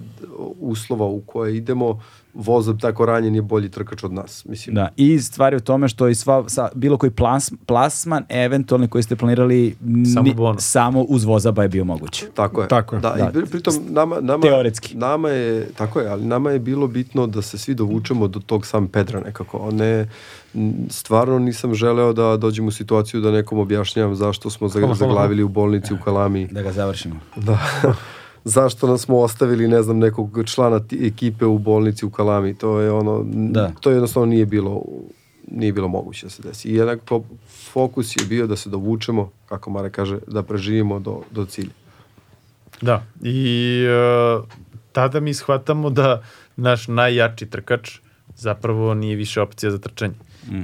uslova 0.59 1.05
u 1.05 1.21
koje 1.21 1.57
idemo, 1.57 2.01
vozab 2.35 2.79
tako 2.79 3.05
ranjen 3.05 3.35
je 3.35 3.41
bolji 3.43 3.69
trkač 3.69 4.03
od 4.03 4.13
nas. 4.13 4.45
Mislim, 4.45 4.75
Da, 4.75 4.89
i 4.97 5.19
stvari 5.19 5.55
u 5.55 5.61
tome 5.61 5.87
što 5.87 6.07
i 6.07 6.15
sva, 6.15 6.43
sa, 6.47 6.69
bilo 6.75 6.97
koji 6.97 7.09
plas, 7.11 7.51
plasman, 7.65 8.23
eventualni 8.29 8.87
koji 8.87 9.03
ste 9.03 9.15
planirali, 9.15 9.75
Samo 10.05 10.23
ni- 10.23 10.35
samo 10.59 11.01
uz 11.01 11.23
vozaba 11.25 11.63
je 11.63 11.69
bio 11.69 11.83
moguće. 11.85 12.25
Tako 12.27 12.61
je. 12.61 12.67
Tako 12.67 12.95
je. 12.95 13.01
Da, 13.01 13.09
Da. 13.11 13.25
i 13.25 13.33
pri- 13.33 13.45
pritom 13.45 13.73
nama, 13.89 14.17
nama, 14.17 14.41
Teoretski. 14.41 14.97
Nama 14.97 15.29
je, 15.29 15.69
tako 15.69 15.99
je, 15.99 16.07
ali 16.07 16.25
nama 16.25 16.51
je 16.51 16.59
bilo 16.59 16.87
bitno 16.87 17.27
da 17.27 17.41
se 17.41 17.57
svi 17.57 17.73
dovučemo 17.75 18.27
do 18.27 18.39
tog 18.39 18.65
sam 18.65 18.87
Pedra 18.87 19.19
nekako. 19.21 19.71
Ne, 19.71 20.07
stvarno 20.89 21.39
nisam 21.39 21.73
želeo 21.73 22.13
da 22.13 22.37
dođem 22.37 22.67
u 22.67 22.71
situaciju 22.71 23.21
da 23.21 23.31
nekom 23.31 23.59
objašnjavam 23.59 24.15
zašto 24.15 24.49
smo 24.49 24.67
zag- 24.69 24.95
zaglavili 24.95 25.43
u 25.43 25.49
bolnici 25.49 25.93
u 25.93 25.97
Kalami. 25.97 26.47
Da 26.47 26.61
ga 26.61 26.71
završimo. 26.71 27.15
Da. 27.35 27.59
zašto 28.45 28.87
nas 28.87 29.01
smo 29.01 29.17
ostavili, 29.17 29.67
ne 29.67 29.83
znam, 29.83 29.99
nekog 29.99 30.43
člana 30.45 30.79
ekipe 31.01 31.45
u 31.45 31.57
bolnici 31.57 32.05
u 32.05 32.09
Kalami. 32.09 32.57
To 32.57 32.79
je 32.79 32.91
ono, 32.91 33.25
Da. 33.27 33.71
to 33.79 33.91
jednostavno 33.91 34.25
nije 34.25 34.45
bilo 34.45 34.81
nije 35.51 35.73
bilo 35.73 35.87
moguće 35.87 36.25
da 36.25 36.29
se 36.29 36.41
desi. 36.43 36.69
I 36.69 36.75
jednak 36.75 36.99
fokus 37.73 38.15
je 38.15 38.25
bio 38.25 38.47
da 38.47 38.55
se 38.55 38.69
dovučemo, 38.69 39.31
kako 39.45 39.69
Mare 39.69 39.89
kaže, 39.89 40.19
da 40.27 40.43
preživimo 40.43 40.99
do, 40.99 41.21
do 41.31 41.45
cilja. 41.45 41.69
Da, 42.81 43.03
i 43.21 43.83
e, 43.87 44.55
tada 44.91 45.19
mi 45.19 45.33
shvatamo 45.33 45.89
da 45.89 46.23
naš 46.55 46.87
najjači 46.87 47.45
trkač 47.45 47.99
zapravo 48.35 48.93
nije 48.93 49.15
više 49.15 49.41
opcija 49.41 49.71
za 49.71 49.77
trčanje. 49.77 50.13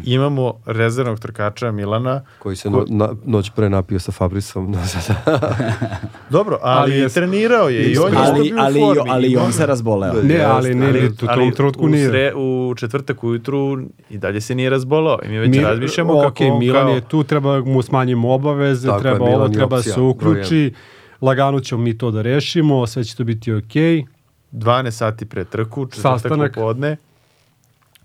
Imamo 0.03 0.53
rezervnog 0.65 1.19
trkača 1.19 1.71
Milana, 1.71 2.21
Koji 2.39 2.55
se 2.55 2.69
no, 2.69 2.85
na, 2.89 3.09
noć 3.25 3.49
pre 3.49 3.69
napio 3.69 3.99
sa 3.99 4.11
Fabrisom. 4.11 4.75
dobro, 6.29 6.57
ali, 6.61 6.91
Ali 6.93 7.01
je- 7.01 7.09
trenirao 7.09 7.69
je 7.69 7.83
i 7.83 7.97
on 7.97 8.13
je 8.13 8.19
isto 8.19 8.23
ali, 8.23 8.41
bio 8.41 8.55
u 8.55 8.59
ali, 8.59 8.79
formi. 8.79 9.09
ali 9.09 9.27
i 9.27 9.37
on 9.37 9.53
se 9.53 9.65
razboleo. 9.65 10.13
Ne, 10.13 10.41
ali 10.41 10.75
ne, 10.75 10.87
ali, 10.87 11.07
u 11.07 11.15
tom 11.15 11.51
trenutku 11.51 11.85
u, 11.85 11.89
nije. 11.89 12.09
sre- 12.09 12.33
u 12.35 12.75
četvrtak 12.75 13.23
ujutru 13.23 13.77
i 14.09 14.17
dalje 14.17 14.41
se 14.41 14.55
nije 14.55 14.69
razbolao 14.69 15.19
i 15.25 15.29
mi 15.29 15.37
već 15.37 15.49
Mi- 15.49 15.63
razmišljamo 15.63 16.17
ok, 16.17 16.23
kako 16.23 16.43
on 16.45 16.59
Milan 16.59 16.85
kao... 16.85 16.95
je 16.95 17.01
tu, 17.01 17.23
treba 17.23 17.59
mu 17.61 17.81
smanjimo 17.81 18.33
obaveze, 18.33 18.87
Tako 18.87 18.97
je, 18.97 19.01
treba 19.03 19.17
Milan 19.19 19.35
ovo, 19.35 19.45
je 19.45 19.53
treba 19.53 19.77
opcija, 19.77 19.93
se 19.93 20.01
uključi, 20.01 20.73
lagano 21.21 21.59
ćemo 21.59 21.81
mi 21.81 21.97
to 21.97 22.11
da 22.11 22.21
rešimo, 22.21 22.87
sve 22.87 23.03
će 23.03 23.15
to 23.15 23.23
biti 23.23 23.53
okej. 23.53 24.03
12 24.51 24.91
sati 24.91 25.25
pre 25.25 25.45
trku, 25.45 25.85
četvrtak 25.85 26.19
Sastanak. 26.21 26.57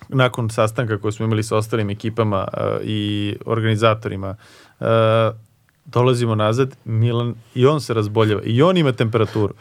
Nakon 0.08 0.50
sastanka 0.50 0.98
koji 0.98 1.12
smo 1.12 1.26
imali 1.26 1.42
sa 1.42 1.56
ostalim 1.56 1.90
ekipama 1.90 2.48
uh, 2.52 2.60
i 2.82 3.34
organizatorima, 3.46 4.36
uh, 4.80 4.86
dolazimo 5.84 6.34
nazad, 6.34 6.76
Milan, 6.84 7.34
i 7.54 7.66
on 7.66 7.80
se 7.80 7.94
razboljeva, 7.94 8.40
i 8.44 8.62
on 8.62 8.76
ima 8.76 8.92
temperaturu. 8.92 9.54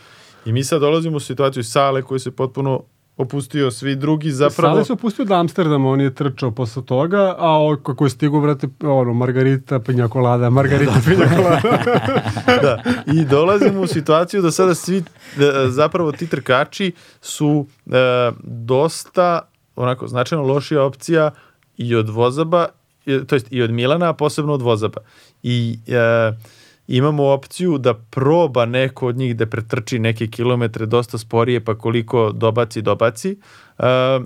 I 0.46 0.52
mi 0.52 0.64
sad 0.64 0.82
dolazimo 0.82 1.18
u 1.18 1.20
situaciju 1.20 1.64
sale 1.64 2.02
koji 2.02 2.20
se 2.20 2.32
potpuno 2.32 2.84
opustio, 3.18 3.72
svi 3.72 3.96
drugi 3.96 4.32
zapravo... 4.32 4.74
Sada 4.74 4.86
se 4.86 4.94
opustio 4.94 5.26
do 5.26 5.34
Amsterdama, 5.34 5.90
on 5.90 6.02
je 6.02 6.16
trčao 6.16 6.52
posle 6.52 6.86
toga, 6.86 7.36
a 7.38 7.76
kako 7.84 8.06
je 8.06 8.10
stigu, 8.10 8.40
vrate, 8.40 8.68
ono, 8.84 9.14
Margarita 9.14 9.80
Pinjakolada, 9.80 10.50
Margarita 10.50 11.00
Pinjakolada. 11.06 11.62
da. 12.64 12.84
I 13.14 13.26
dolazimo 13.26 13.82
u 13.82 13.88
situaciju 13.88 14.42
da 14.42 14.52
sada 14.52 14.76
svi, 14.76 15.04
da, 15.38 15.70
zapravo 15.70 16.12
ti 16.12 16.28
trkači 16.28 16.92
su 17.22 17.66
e, 17.86 17.92
dosta 18.44 19.42
onako 19.76 20.08
značajno 20.08 20.44
lošija 20.44 20.84
opcija 20.84 21.32
i 21.78 21.96
od 21.96 22.10
Vozaba, 22.10 22.68
i- 23.06 23.26
to 23.28 23.36
jest 23.36 23.48
i 23.52 23.62
od 23.62 23.72
Milana, 23.72 24.10
a 24.10 24.14
posebno 24.14 24.54
od 24.54 24.62
Vozaba. 24.62 25.02
I 25.44 25.80
e, 25.88 26.32
imamo 26.88 27.24
opciju 27.26 27.78
da 27.78 27.94
proba 27.94 28.66
neko 28.66 29.08
od 29.08 29.18
njih 29.18 29.36
da 29.36 29.46
pretrči 29.46 30.00
neke 30.00 30.28
kilometre 30.28 30.86
dosta 30.86 31.18
sporije, 31.18 31.66
pa 31.66 31.78
koliko 31.78 32.32
dobaci, 32.32 32.82
dobaci. 32.82 33.38
E, 33.80 34.20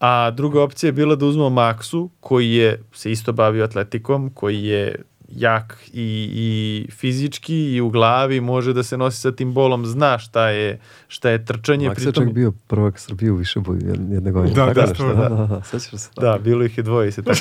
a 0.00 0.30
druga 0.30 0.62
opcija 0.62 0.88
je 0.88 0.92
bila 0.92 1.16
da 1.16 1.26
uzmemo 1.26 1.50
Maksu, 1.50 2.10
koji 2.20 2.52
je 2.52 2.82
se 2.92 3.12
isto 3.12 3.32
bavio 3.32 3.64
atletikom, 3.64 4.30
koji 4.34 4.64
je 4.64 5.02
jak 5.30 5.78
i, 5.86 6.28
i 6.32 6.46
fizički 6.90 7.56
i 7.66 7.80
u 7.80 7.90
glavi 7.90 8.40
može 8.40 8.72
da 8.72 8.82
se 8.82 8.96
nosi 8.96 9.16
sa 9.18 9.32
tim 9.32 9.52
bolom, 9.52 9.86
zna 9.86 10.18
šta 10.18 10.48
je, 10.48 10.78
šta 11.08 11.30
je 11.30 11.44
trčanje. 11.44 11.88
Maks 11.88 12.02
je 12.02 12.12
čak 12.12 12.32
bio 12.32 12.52
prvak 12.66 12.98
Srbije 12.98 13.32
u 13.32 13.36
Višeboju 13.36 13.80
jed- 13.80 14.12
jedne 14.12 14.32
godine. 14.32 14.54
Da, 14.54 14.66
Tako 14.66 14.74
da, 14.74 14.86
nešto, 14.86 15.06
da. 15.06 15.14
da, 15.14 15.28
da, 15.28 15.62
da, 15.72 15.78
se. 15.78 16.10
Da, 16.16 16.38
bilo 16.38 16.64
ih 16.64 16.78
je 16.78 16.82
dvoje 16.82 17.08
i 17.08 17.12
se 17.12 17.22
tako 17.22 17.38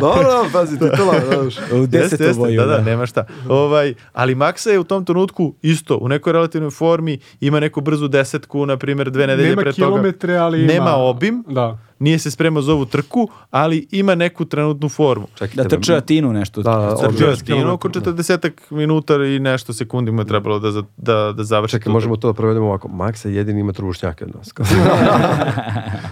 Dobro, 0.00 0.22
da, 0.24 0.44
pazi, 0.52 0.78
titula, 0.78 1.14
znaš. 1.26 1.56
U 1.74 1.86
desetom 1.86 2.36
boju, 2.36 2.60
da, 2.60 2.66
da, 2.66 2.80
nema 2.80 3.06
šta. 3.06 3.26
Ovaj, 3.48 3.94
ali 4.12 4.34
Maksa 4.34 4.70
je 4.70 4.78
u 4.78 4.84
tom 4.84 5.04
trenutku 5.04 5.54
isto, 5.62 5.96
u 5.96 6.08
nekoj 6.08 6.32
relativnoj 6.32 6.70
formi, 6.70 7.18
ima 7.40 7.60
neku 7.60 7.80
brzu 7.80 8.08
desetku, 8.08 8.66
na 8.66 8.76
primjer, 8.76 9.10
dve 9.10 9.26
nedelje 9.26 9.48
Nema 9.48 9.62
pre 9.62 9.72
toga. 9.72 9.86
kilometre, 9.86 10.36
ali 10.36 10.58
ima... 10.60 10.72
Nema 10.72 10.90
obim, 10.90 11.44
Da. 11.48 11.78
Nije 11.98 12.18
se 12.18 12.30
spremao 12.30 12.62
za 12.62 12.72
ovu 12.72 12.86
trku, 12.86 13.28
ali 13.50 13.86
ima 13.90 14.14
neku 14.14 14.44
trenutnu 14.44 14.88
formu. 14.88 15.26
Čekajte, 15.34 15.62
Da 15.62 15.68
trče 15.68 15.94
Atinu 15.94 16.32
nešto. 16.32 16.62
Da, 16.62 16.96
da, 17.18 17.26
je 17.26 17.36
Stino 17.36 17.72
oko 17.72 17.88
40 17.88 18.50
minuta 18.70 19.14
i 19.14 19.38
nešto 19.38 19.72
sekundi 19.72 20.12
mu 20.12 20.20
je 20.20 20.26
trebalo 20.26 20.58
da, 20.58 20.82
da, 20.96 21.32
da 21.32 21.44
završi. 21.44 21.72
Čekaj, 21.72 21.92
možemo 21.92 22.16
to 22.16 22.28
da 22.28 22.32
provedemo 22.32 22.66
ovako. 22.66 22.88
Max 22.88 23.26
je 23.26 23.34
jedini 23.34 23.60
ima 23.60 23.72
trubušnjake 23.72 24.24
od 24.24 24.34
nas. 24.34 24.52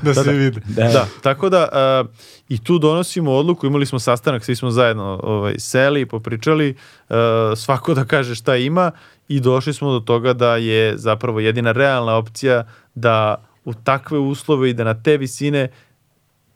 Da, 0.03 0.15
se 0.15 0.33
vidi. 0.33 0.61
Da. 0.67 0.89
Da, 0.89 1.07
tako 1.23 1.49
da 1.49 1.69
uh, 2.03 2.09
i 2.49 2.65
tu 2.65 2.79
donosimo 2.79 3.33
odluku, 3.33 3.67
imali 3.67 3.87
smo 3.87 3.99
sastanak, 3.99 4.45
svi 4.45 4.57
smo 4.57 4.71
zajedno 4.71 5.21
ovaj, 5.23 5.55
seli, 5.59 6.07
popričali, 6.07 6.75
uh, 7.09 7.17
svako 7.57 7.95
da 7.95 8.05
kaže 8.05 8.35
šta 8.35 8.57
ima 8.57 8.91
i 9.29 9.41
došli 9.41 9.75
smo 9.75 9.93
do 9.93 10.01
toga 10.01 10.33
da 10.33 10.57
je 10.57 10.99
zapravo 10.99 11.41
jedina 11.41 11.73
realna 11.73 12.15
opcija 12.15 12.65
da 12.95 13.45
u 13.67 13.75
takve 13.75 14.19
uslove 14.19 14.71
i 14.71 14.75
da 14.75 14.85
na 14.85 14.95
te 14.95 15.17
visine 15.17 15.69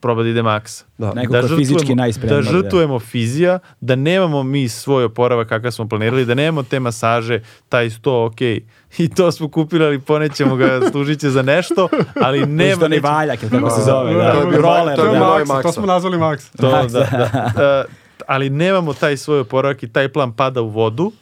proba 0.01 0.23
da 0.23 0.29
ide 0.29 0.43
maksa. 0.43 0.85
Da. 0.99 1.13
Neko 1.15 1.31
ko 1.31 1.37
je 1.37 1.57
fizički 1.57 1.95
najspremniji, 1.95 2.37
Da 2.37 2.43
da. 2.43 2.51
žrtvujemo 2.53 3.01
fizija, 3.01 3.59
da 3.81 3.97
nemamo 3.97 4.43
mi 4.43 4.69
svoj 4.69 5.05
oporavak 5.05 5.49
kakav 5.49 5.71
smo 5.71 5.89
planirali, 5.89 6.25
da 6.25 6.35
nemamo 6.35 6.63
te 6.63 6.81
masaže, 6.81 7.41
taj 7.69 7.91
sto, 7.91 8.25
ok, 8.25 8.41
i 8.99 9.09
to 9.17 9.33
smo 9.33 9.49
kupili, 9.49 9.85
ali 9.85 9.99
ponećemo 9.99 10.57
ga, 10.57 10.81
služit 10.93 11.21
će 11.21 11.31
za 11.31 11.43
nešto, 11.43 11.89
ali 12.17 12.39
Nema 12.41 12.49
nema... 12.49 12.89
ne 12.89 13.01
valjak, 13.01 13.43
ili 13.43 13.51
kako 13.51 13.71
se 13.71 13.77
Da, 13.77 13.85
zove. 13.85 14.15
da, 14.15 14.19
Da, 14.19 14.33
to 14.33 14.51
je 14.51 14.57
Roller, 14.59 14.97
to 14.97 15.05
je 15.05 15.13
da. 15.13 15.45
Max, 15.45 15.63
to 15.63 15.73
smo 15.73 15.87
nazvali 15.87 16.17
Max. 16.19 16.57
To, 16.57 16.71
da, 16.71 16.87
da. 16.89 17.51
E, 17.63 17.85
ali 18.27 18.51
nemamo 18.51 18.93
taj 18.95 19.17
svoj 19.17 19.41
oporavak 19.41 19.83
i 19.83 19.89
taj 19.89 20.09
plan 20.09 20.33
pada 20.33 20.61
u 20.63 20.69
vodu, 20.69 21.13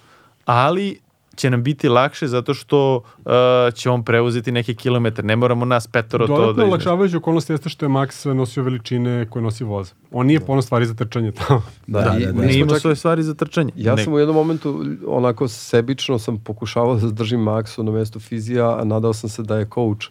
ali 0.44 1.00
će 1.38 1.50
nam 1.50 1.62
biti 1.62 1.88
lakše 1.88 2.28
zato 2.28 2.54
što 2.54 3.00
e, 3.18 3.30
će 3.72 3.90
on 3.90 4.04
preuzeti 4.04 4.52
neke 4.52 4.74
kilometre. 4.74 5.24
Ne 5.24 5.36
moramo 5.36 5.64
nas 5.64 5.86
petoro 5.86 6.26
to 6.26 6.32
Dodatno 6.32 6.46
da 6.46 6.52
izmešamo. 6.52 6.70
olakšavajuća 6.70 7.16
okolnost 7.16 7.50
jeste 7.50 7.68
što 7.68 7.84
je 7.84 7.90
Max 7.90 8.26
nosio 8.26 8.62
veličine 8.62 9.26
koje 9.26 9.42
nosi 9.42 9.64
voz. 9.64 9.92
On 10.12 10.26
nije 10.26 10.40
puno 10.40 10.62
stvari 10.62 10.86
za 10.86 10.94
trčanje 10.94 11.32
tamo. 11.32 11.62
Da, 11.86 12.00
da, 12.00 12.10
da. 12.10 12.32
mi 12.32 12.46
Nije 12.46 12.58
imao 12.58 12.68
čak- 12.70 12.80
svoje 12.80 12.96
stvari 12.96 13.22
za 13.22 13.34
trčanje. 13.34 13.72
Ja 13.76 13.94
Ne- 13.94 14.04
sam 14.04 14.12
u 14.12 14.18
jednom 14.18 14.36
momentu 14.36 14.84
onako 15.06 15.48
sebično 15.48 16.18
sam 16.18 16.38
pokušavao 16.38 16.94
da 16.94 17.00
zadržim 17.00 17.40
Maxu 17.40 17.82
na 17.82 17.90
mestu 17.92 18.20
fizija, 18.20 18.78
a 18.78 18.84
nadao 18.84 19.12
sam 19.12 19.30
se 19.30 19.42
da 19.42 19.56
je 19.56 19.66
coach. 19.66 20.06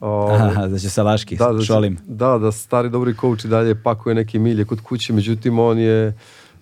O, 0.00 0.30
Aha, 0.32 0.66
da 0.66 0.78
će 0.78 0.90
Salaški, 0.90 1.36
da, 1.36 1.48
da, 1.48 1.62
šolim. 1.62 1.96
da, 2.04 2.38
da 2.38 2.52
stari 2.52 2.88
dobri 2.88 3.14
coach 3.14 3.44
i 3.44 3.48
dalje 3.48 3.74
pakuje 3.76 4.14
neke 4.14 4.38
milje 4.38 4.64
kod 4.64 4.80
kuće, 4.80 5.12
međutim 5.12 5.58
on 5.58 5.78
je 5.78 6.14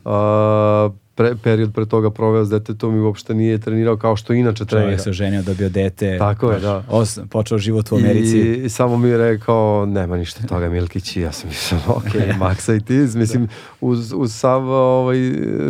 a, 0.04 0.90
pre, 1.18 1.34
period 1.36 1.72
pre 1.74 1.86
toga 1.86 2.10
proveo 2.10 2.44
s 2.44 2.50
detetom 2.50 2.96
i 2.96 3.00
uopšte 3.00 3.34
nije 3.34 3.58
trenirao 3.58 3.96
kao 3.96 4.16
što 4.16 4.32
inače 4.32 4.64
trenira. 4.64 4.86
Čovjek 4.86 5.00
se 5.00 5.10
oženio, 5.10 5.42
dobio 5.42 5.68
dete. 5.68 6.18
Tako 6.18 6.50
je, 6.50 6.60
da. 6.60 6.84
Os, 6.88 7.18
počeo 7.30 7.58
život 7.58 7.92
u 7.92 7.96
Americi. 7.96 8.38
I, 8.38 8.64
I 8.64 8.68
samo 8.68 8.96
mi 8.96 9.08
je 9.08 9.18
rekao, 9.18 9.86
nema 9.86 10.16
ništa 10.16 10.46
toga 10.46 10.68
Milkić 10.68 11.16
i 11.16 11.20
ja 11.20 11.32
sam 11.32 11.48
mislio, 11.48 11.80
ok, 11.98 12.12
Maksa 12.40 12.74
i 12.74 12.80
ti, 12.80 12.92
mislim, 12.92 13.48
uz, 13.80 14.12
uz 14.16 14.34
sav 14.34 14.68
ovaj, 14.68 15.16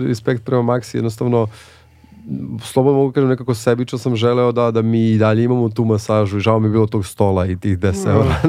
respekt 0.07 0.45
prema 0.45 0.63
Maksi, 0.63 0.97
jednostavno, 0.97 1.47
slobodno 2.63 2.99
mogu 2.99 3.13
kažem, 3.13 3.29
nekako 3.29 3.55
sebično 3.55 3.99
sam 3.99 4.17
želeo 4.17 4.53
da, 4.53 4.71
da 4.71 4.83
mi 4.83 5.11
i 5.11 5.19
dalje 5.19 5.45
imamo 5.45 5.69
tu 5.69 5.85
masažu 5.85 6.39
i 6.39 6.41
žao 6.41 6.61
mi 6.61 6.67
je 6.67 6.73
bilo 6.73 6.87
tog 6.87 7.07
stola 7.07 7.47
i 7.47 7.57
tih 7.57 7.79
10 7.79 8.11
eura. 8.11 8.35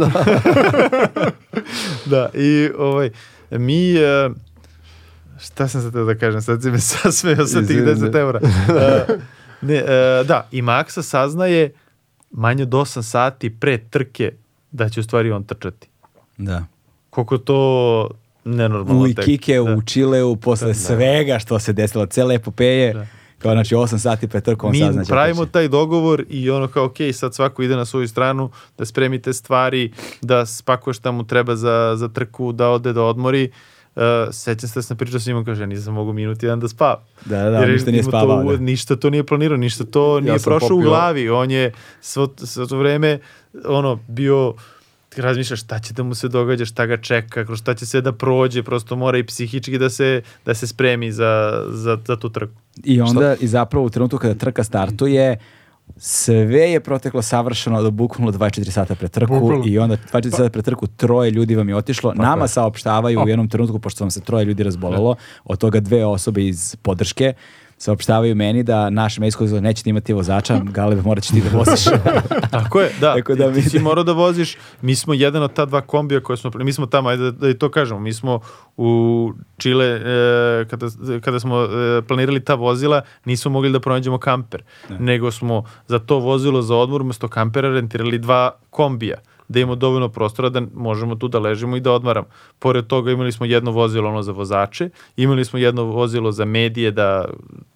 Da, 2.05 2.29
i 2.33 2.69
ovaj, 2.77 3.09
mi... 3.51 3.95
e, 3.95 4.29
šta 5.40 5.68
sam 5.68 5.82
sad 5.82 5.93
da 5.93 6.16
kažem? 6.16 6.42
Sad 6.42 6.61
si 6.61 6.72
me 6.72 6.80
sasmeo 6.92 7.45
sa 7.48 7.59
tih 7.59 7.69
Izvini, 7.69 7.85
10 7.85 8.14
ne. 8.14 8.19
eura. 8.19 8.40
E, 8.40 9.06
ne, 9.61 9.76
e, 9.76 9.84
da, 10.24 10.48
i 10.51 10.61
Maksa 10.61 11.01
saznaje 11.01 11.72
manje 12.32 12.64
od 12.64 12.69
8 12.69 13.01
sati 13.01 13.50
pre 13.50 13.77
trke 13.80 14.32
da 14.72 14.90
će 14.90 15.00
u 15.00 15.03
stvari 15.03 15.32
on 15.32 15.43
trčati. 15.43 15.88
Da. 16.38 16.66
Koliko 17.09 17.38
to 17.38 18.09
nenormalno 18.45 19.01
U. 19.01 19.08
Ikike, 19.08 19.56
Da. 19.56 19.61
u 19.64 19.82
Čileu, 19.82 20.35
posle 20.35 20.74
svega 20.74 21.40
što 21.40 21.59
se 21.59 21.74
desilo, 21.74 22.06
cele 22.06 22.35
epopeje, 22.35 22.93
Da. 22.93 23.06
kao 23.38 23.51
znači 23.51 23.76
8 23.76 23.98
sati 23.98 24.27
pre 24.27 24.42
trku, 24.42 24.68
on 24.68 24.72
mi 24.72 24.80
saznaće. 24.80 25.09
pravimo 25.09 25.45
taj 25.45 25.68
dogovor 25.68 26.26
i 26.30 26.50
ono 26.50 26.68
kao, 26.68 26.85
ok, 26.85 26.95
sad 27.14 27.35
svako 27.35 27.64
ide 27.64 27.76
na 27.76 27.85
svoju 27.85 28.08
stranu, 28.08 28.50
da 28.77 28.85
spremi 28.85 29.22
te 29.22 29.34
stvari, 29.34 29.92
da 30.22 30.45
spakuje 30.45 30.93
šta 30.93 31.11
mu 31.11 31.24
treba 31.24 31.56
za, 31.56 31.93
za 31.95 32.08
trku, 32.08 32.51
da 32.51 32.69
ode 32.69 32.93
da 32.93 33.03
odmori. 33.03 33.43
Uh, 33.45 33.78
sećam 34.32 34.69
se 34.69 34.76
da 34.76 34.84
sam 34.84 34.98
pričao 34.98 35.19
s 35.19 35.26
njim, 35.26 35.38
on 35.38 35.45
kaže, 35.45 35.64
ja 35.64 35.68
nisam 35.68 35.93
mogu 35.93 36.14
minut 36.14 36.43
jedan 36.43 36.59
da 36.59 36.68
spavam. 36.68 36.98
Da, 37.26 37.38
da, 37.38 37.50
da, 37.50 37.58
Jer 37.58 37.69
ništa 37.69 37.92
nije 37.92 38.03
to 38.03 38.09
spavao. 38.09 38.40
u- 38.40 38.51
da. 38.51 38.58
Ništa 38.58 38.95
to 38.95 39.09
nije 39.09 39.24
planirao, 39.24 39.58
ništa 39.58 39.84
to 39.85 40.19
nije 40.19 40.40
sam 40.40 40.51
prošlo 40.51 40.68
u 40.68 40.80
popio- 40.80 40.84
glavi. 40.84 41.30
On 41.30 41.51
je 41.51 41.72
svo, 42.01 42.34
svo 42.38 42.66
to 42.66 42.77
vreme 42.77 43.19
ono, 43.66 44.00
bio 44.08 44.53
razmišlja 45.18 45.56
šta 45.56 45.80
će 45.80 45.93
da 45.93 46.03
mu 46.03 46.16
se 46.16 46.27
događa, 46.27 46.66
šta 46.66 46.85
ga 46.85 46.98
čeka, 46.98 47.45
kroz 47.45 47.59
šta 47.59 47.74
će 47.74 47.85
sve 47.85 48.01
da 48.01 48.11
prođe, 48.11 48.64
prosto 48.64 48.95
mora 48.95 49.18
i 49.18 49.24
psihički 49.24 49.77
da 49.77 49.90
se, 49.90 50.22
da 50.45 50.53
se 50.53 50.68
spremi 50.68 51.11
za, 51.11 51.32
za, 51.69 51.98
za 52.06 52.16
tu 52.16 52.30
trku. 52.30 52.53
I 52.84 53.01
onda, 53.01 53.35
i 53.35 53.48
zapravo 53.48 53.85
u 53.85 53.90
trenutku 53.90 54.18
kada 54.18 54.35
trka 54.35 54.64
startuje, 54.64 55.38
sve 55.98 56.72
je 56.72 56.80
proteklo 56.80 57.22
savršeno 57.22 57.82
do 57.82 57.92
bukvalno 57.92 58.32
24 58.32 58.72
sata 58.72 58.95
pre 58.95 59.08
trku 59.08 59.40
Bukvalno. 59.40 59.64
i 59.68 59.80
onda 59.80 59.98
24 60.14 60.32
sata 60.32 60.50
pre 60.50 60.61
trku 60.61 60.88
troje 60.88 61.32
ljudi 61.32 61.56
vam 61.56 61.69
je 61.69 61.76
otišlo. 61.76 62.14
Nama 62.14 62.48
saopštavaju 62.48 63.24
u 63.26 63.27
jednom 63.27 63.50
trenutku, 63.50 63.80
pošto 63.80 64.03
vam 64.03 64.11
se 64.11 64.22
troje 64.22 64.45
ljudi 64.45 64.64
razbolelo, 64.64 65.16
od 65.43 65.59
toga 65.59 65.80
dve 65.80 66.06
osobe 66.06 66.45
iz 66.45 66.76
podrške, 66.82 67.34
saopštavaju 67.80 68.35
meni 68.35 68.64
da 68.64 68.90
naš 68.90 69.17
medijsko 69.17 69.43
izgled 69.43 69.64
nećete 69.64 69.90
imati 69.90 70.14
vozača, 70.14 70.59
Galeb 70.64 71.06
morat 71.06 71.24
će 71.24 71.33
ti 71.33 71.41
da 71.41 71.58
voziš. 71.58 71.83
Tako 72.51 72.82
je, 72.82 72.91
da. 73.01 73.16
Tako 73.16 73.35
da 73.35 73.48
ti, 73.48 73.53
ti 73.53 73.61
mi- 73.64 73.69
si 73.69 73.80
morao 73.80 74.03
da 74.03 74.11
voziš. 74.11 74.58
Mi 74.82 74.95
smo 74.95 75.14
jedan 75.14 75.43
od 75.43 75.53
ta 75.53 75.66
dva 75.66 75.82
kombija 75.82 76.19
koje 76.19 76.38
smo, 76.38 76.51
mi 76.56 76.74
smo 76.74 76.85
tamo, 76.85 77.09
ajde 77.09 77.24
da, 77.24 77.32
da 77.32 77.49
i 77.49 77.53
to 77.53 77.72
kažemo, 77.72 77.99
mi 77.99 78.14
smo 78.14 78.40
u 78.77 79.32
Čile, 79.58 79.85
e, 79.85 80.66
kada, 80.69 80.88
kada 81.22 81.40
smo 81.40 81.64
e, 81.64 81.67
planirali 82.08 82.40
ta 82.40 82.56
vozila, 82.56 83.01
nismo 83.25 83.51
mogli 83.51 83.72
da 83.72 83.80
pronađemo 83.80 84.17
kamper, 84.17 84.64
nego 84.99 85.32
smo 85.32 85.64
za 85.88 85.99
to 85.99 86.19
vozilo 86.19 86.61
za 86.61 86.75
odmor 86.75 87.01
umesto 87.01 87.27
kampera 87.27 87.69
rentirali 87.69 88.17
dva 88.19 88.51
kombija 88.69 89.17
da 89.49 89.59
imamo 89.59 89.75
dovoljno 89.75 90.09
prostora 90.09 90.49
da 90.49 90.61
možemo 90.73 91.15
tu 91.15 91.27
da 91.27 91.39
ležimo 91.39 91.77
i 91.77 91.79
da 91.79 91.91
odmaramo. 91.91 92.27
Pored 92.59 92.87
toga 92.87 93.11
imali 93.11 93.31
smo 93.31 93.45
jedno 93.45 93.71
vozilo 93.71 94.09
ono 94.09 94.21
za 94.21 94.31
vozače, 94.31 94.89
imali 95.17 95.45
smo 95.45 95.59
jedno 95.59 95.83
vozilo 95.83 96.31
za 96.31 96.45
medije 96.45 96.91
da 96.91 97.25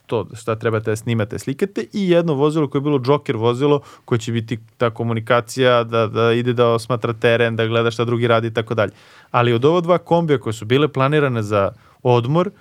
to 0.05 0.27
šta 0.35 0.55
trebate 0.55 0.91
da 0.91 0.95
snimate, 0.95 1.39
slikate 1.39 1.85
i 1.93 2.09
jedno 2.09 2.33
vozilo 2.33 2.67
koje 2.67 2.79
je 2.79 2.83
bilo 2.83 3.01
Joker 3.05 3.37
vozilo 3.37 3.81
koje 4.05 4.19
će 4.19 4.31
biti 4.31 4.59
ta 4.77 4.89
komunikacija 4.89 5.83
da, 5.83 6.07
da 6.07 6.33
ide 6.33 6.53
da 6.53 6.67
osmatra 6.67 7.13
teren, 7.13 7.55
da 7.55 7.67
gleda 7.67 7.91
šta 7.91 8.05
drugi 8.05 8.27
radi 8.27 8.47
i 8.47 8.53
tako 8.53 8.73
dalje. 8.73 8.91
Ali 9.31 9.53
od 9.53 9.65
ova 9.65 9.81
dva 9.81 9.97
kombija 9.97 10.39
koje 10.39 10.53
su 10.53 10.65
bile 10.65 10.87
planirane 10.87 11.43
za 11.43 11.71
odmor, 12.03 12.51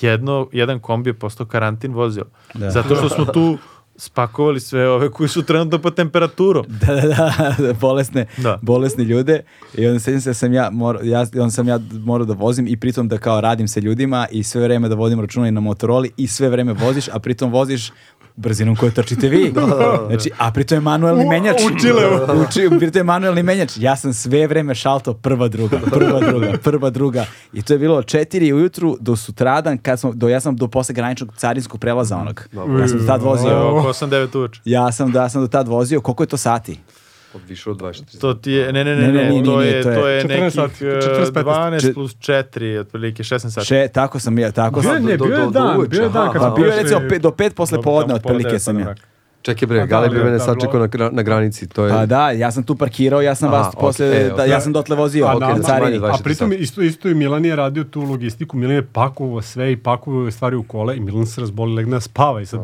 jedno, 0.00 0.48
jedan 0.52 0.80
kombi 0.80 1.10
je 1.10 1.14
postao 1.14 1.46
karantin 1.46 1.94
vozilo. 1.94 2.26
Da. 2.54 2.70
Zato 2.70 2.96
što 2.96 3.08
smo 3.08 3.24
tu 3.24 3.58
spakovali 3.98 4.60
sve 4.60 4.88
ove 4.88 5.10
koji 5.10 5.28
su 5.28 5.42
trenutno 5.42 5.78
pod 5.78 5.94
temperaturom. 5.94 6.66
da, 6.86 6.94
da, 6.94 7.54
da, 7.58 7.72
bolesne, 7.72 8.26
Da. 8.36 8.58
bolesni 8.62 9.04
ljude 9.04 9.42
i 9.74 9.86
onda 9.86 10.00
sećam 10.00 10.20
se 10.20 10.30
da 10.30 10.34
sam 10.34 10.52
ja, 10.52 10.70
mor, 10.72 10.98
ja, 11.02 11.20
onda 11.20 11.50
sam 11.50 11.68
ja 11.68 11.78
morao 11.92 12.24
da 12.26 12.34
vozim 12.34 12.66
i 12.68 12.76
pritom 12.76 13.08
da 13.08 13.18
kao 13.18 13.40
radim 13.40 13.68
sa 13.68 13.80
ljudima 13.80 14.26
i 14.30 14.42
sve 14.42 14.62
vreme 14.62 14.88
da 14.88 14.94
vodim 14.94 15.20
računa 15.20 15.48
i 15.48 15.50
na 15.50 15.60
Motoroli 15.60 16.10
i 16.16 16.26
sve 16.26 16.48
vreme 16.48 16.72
voziš, 16.72 17.08
a 17.08 17.18
pritom 17.18 17.52
voziš 17.52 17.92
brzinom 18.38 18.76
koju 18.76 18.90
trčite 18.92 19.28
vi. 19.28 19.52
Znači, 20.08 20.30
a 20.38 20.50
pritom 20.52 20.76
je 20.76 20.80
manuelni 20.80 21.24
U- 21.24 21.28
menjač. 21.28 21.56
u 21.56 21.78
Čileu. 21.80 22.10
U 22.40 22.52
Čileu, 22.52 22.78
pritom 22.78 23.00
je 23.00 23.04
manuelni 23.04 23.42
menjač. 23.42 23.72
Ja 23.76 23.96
sam 23.96 24.12
sve 24.14 24.46
vreme 24.46 24.74
šalto 24.74 25.14
prva 25.14 25.48
druga, 25.48 25.78
prva 25.84 26.20
druga, 26.20 26.52
prva 26.58 26.90
druga. 26.90 27.24
I 27.52 27.62
to 27.62 27.72
je 27.72 27.78
bilo 27.78 27.96
od 27.96 28.06
četiri 28.06 28.52
ujutru 28.52 28.96
do 29.00 29.16
sutradan, 29.16 29.78
kad 29.78 30.00
smo, 30.00 30.12
do, 30.12 30.28
ja 30.28 30.40
sam 30.40 30.56
do 30.56 30.68
posle 30.68 30.94
graničnog 30.94 31.34
carinskog 31.36 31.80
prelaza 31.80 32.16
onog. 32.16 32.48
Ja 32.80 32.88
sam 32.88 32.98
do 32.98 33.06
tad 33.06 33.22
vozio. 33.22 33.68
oko 33.70 33.88
8-9 33.88 34.38
uveče. 34.38 34.60
Ja 34.64 34.92
sam, 34.92 35.12
da, 35.12 35.22
ja 35.22 35.28
sam 35.28 35.42
do 35.42 35.48
tad 35.48 35.68
vozio. 35.68 36.00
Koliko 36.00 36.22
je 36.22 36.26
to 36.26 36.36
sati? 36.36 36.78
Od 37.34 37.40
više 37.48 37.70
od 37.70 37.76
24 37.76 38.20
To 38.20 38.34
ti 38.34 38.52
je, 38.52 38.72
ne, 38.72 38.84
ne, 38.84 38.96
ne, 38.96 39.02
Ne, 39.02 39.12
ne, 39.12 39.24
ne, 39.24 39.30
nije, 39.30 39.44
to, 39.44 39.62
je, 39.62 39.82
to 39.82 39.88
je 39.88 39.94
to 39.94 40.08
je 40.08 40.22
14 40.22 40.28
nekih 40.30 40.52
sati, 40.52 40.86
eh, 40.86 40.88
14, 40.88 41.32
15. 41.32 41.44
12 41.44 41.94
plus 41.94 42.12
4, 42.12 42.78
otprilike 42.78 43.22
16 43.22 43.50
sati. 43.50 43.66
Še, 43.66 43.88
tako 43.88 44.18
sam 44.18 44.38
ja, 44.38 44.50
tako 44.52 44.80
Bio 44.80 44.90
sam. 44.90 45.08
je, 45.08 45.16
bio 45.18 45.26
je 45.26 45.38
do- 45.38 45.44
do 45.44 45.50
dan, 45.50 45.86
bio 45.88 46.02
je 46.02 46.08
dan 46.08 46.32
Pa 46.34 46.50
bio 46.50 46.66
je 46.66 46.82
recimo 46.82 47.00
do 47.20 47.30
pet 47.30 47.54
posle 47.54 47.76
Dobro, 47.76 47.90
podne 47.92 48.14
otprilike 48.14 48.58
sam 48.58 48.78
ja. 48.78 48.94
Čekaj 49.48 49.66
bre, 49.66 49.78
Pa 49.78 49.80
da, 49.80 49.86
Galeb 49.88 50.12
je 50.12 50.18
da, 50.18 50.24
mene 50.24 50.36
da, 50.36 50.44
sačekao 50.44 50.80
na, 50.80 50.88
gra- 50.88 51.12
na 51.12 51.22
granici, 51.22 51.68
to 51.68 51.84
je... 51.84 51.90
Pa 51.90 52.06
da, 52.06 52.30
ja 52.32 52.50
sam 52.50 52.62
tu 52.62 52.74
parkirao, 52.74 53.20
ja 53.22 53.34
sam 53.34 53.48
Aha, 53.48 53.56
vas 53.58 53.74
posle, 53.74 54.08
okej, 54.08 54.20
e, 54.20 54.26
da, 54.26 54.34
okej. 54.34 54.48
ja 54.48 54.60
sam 54.60 54.72
dotle 54.72 54.96
vozio, 54.96 55.26
A, 55.26 55.34
okay, 55.34 55.56
na 55.56 55.62
carini. 55.62 55.98
A 55.98 56.14
pritom 56.24 56.52
isto, 56.52 56.82
isto 56.82 57.08
i 57.08 57.14
Milan 57.14 57.44
je 57.44 57.56
radio 57.56 57.84
tu 57.84 58.00
logistiku, 58.02 58.56
Milan 58.56 58.74
je 58.74 58.82
pakovao 58.84 59.42
sve 59.42 59.72
i 59.72 59.76
pakovao 59.78 60.30
stvari 60.30 60.56
u 60.56 60.62
kole 60.62 60.96
i 60.96 61.00
Milan 61.00 61.26
se 61.26 61.40
razboli, 61.40 61.74
legne 61.74 61.90
da 61.92 62.00
spava 62.00 62.40
i 62.40 62.46
sad 62.46 62.60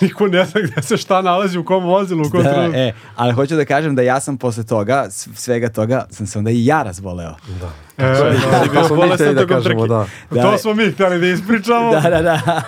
niko 0.00 0.26
ne 0.26 0.44
zna 0.44 0.60
gde 0.62 0.82
se 0.82 0.96
šta 0.96 1.22
nalazi 1.22 1.58
u 1.58 1.64
kom 1.64 1.84
vozilu, 1.84 2.26
u 2.26 2.30
kom 2.30 2.42
Da, 2.42 2.52
trenutku. 2.52 2.78
e, 2.78 2.92
ali 3.16 3.32
hoću 3.32 3.56
da 3.56 3.64
kažem 3.64 3.94
da 3.94 4.02
ja 4.02 4.20
sam 4.20 4.36
posle 4.36 4.64
toga, 4.64 5.06
svega 5.10 5.68
toga, 5.68 6.06
sam 6.10 6.26
se 6.26 6.38
onda 6.38 6.50
i 6.50 6.66
ja 6.66 6.82
razboleo. 6.82 7.34
E, 7.48 7.52
da. 7.52 7.70
mi 8.82 8.88
bolestan 8.90 9.14
hteli 9.16 9.34
da 9.34 9.40
tokom 9.40 9.56
kažemo, 9.56 9.80
trke. 9.80 9.88
da. 9.88 10.06
Da. 10.32 10.42
To 10.42 10.58
smo 10.58 10.74
mi 10.74 10.90
htjeli 10.90 11.20
da 11.20 11.26
ispričamo. 11.26 11.90
Da, 11.92 12.00
da, 12.02 12.22
da. 12.22 12.62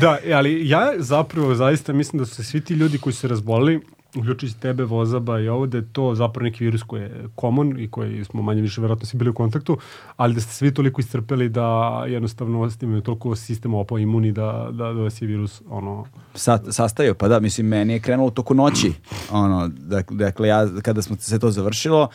Da, 0.00 0.18
ali 0.34 0.68
ja 0.68 0.92
zapravo 0.98 1.54
zaista 1.54 1.92
mislim 1.92 2.18
da 2.18 2.26
su 2.26 2.34
se 2.34 2.44
svi 2.44 2.60
ti 2.60 2.74
ljudi 2.74 2.98
koji 2.98 3.12
su 3.12 3.20
se 3.20 3.28
razbolili, 3.28 3.80
uključujući 4.16 4.60
tebe, 4.60 4.84
Vozaba 4.84 5.40
i 5.40 5.48
ovo, 5.48 5.66
da 5.66 5.76
je 5.78 5.92
to 5.92 6.14
zapravo 6.14 6.44
neki 6.44 6.64
virus 6.64 6.82
koji 6.82 7.02
je 7.02 7.28
common 7.40 7.80
i 7.80 7.90
koji 7.90 8.24
smo 8.24 8.42
manje 8.42 8.62
više 8.62 8.80
verovatno 8.80 9.06
svi 9.06 9.18
bili 9.18 9.30
u 9.30 9.34
kontaktu, 9.34 9.78
ali 10.16 10.34
da 10.34 10.40
ste 10.40 10.52
svi 10.52 10.74
toliko 10.74 11.00
istrpeli 11.00 11.48
da 11.48 11.64
jednostavno 12.08 12.70
ste 12.70 12.86
imaju 12.86 13.00
toliko 13.00 13.36
sistem 13.36 13.74
opo 13.74 13.98
imuni 13.98 14.32
da, 14.32 14.68
da, 14.72 14.84
da 14.84 15.02
vas 15.02 15.22
je 15.22 15.28
virus 15.28 15.62
ono... 15.68 16.04
Sa, 16.34 16.58
sastaju, 16.70 17.14
pa 17.14 17.28
da, 17.28 17.40
mislim, 17.40 17.66
meni 17.66 17.92
je 17.92 18.00
krenulo 18.00 18.30
toku 18.30 18.54
noći. 18.54 18.92
Ono, 19.30 19.68
dak- 19.68 20.16
dakle, 20.16 20.48
ja, 20.48 20.68
kada 20.82 21.02
smo 21.02 21.16
se 21.16 21.38
to 21.38 21.50
završilo, 21.50 22.08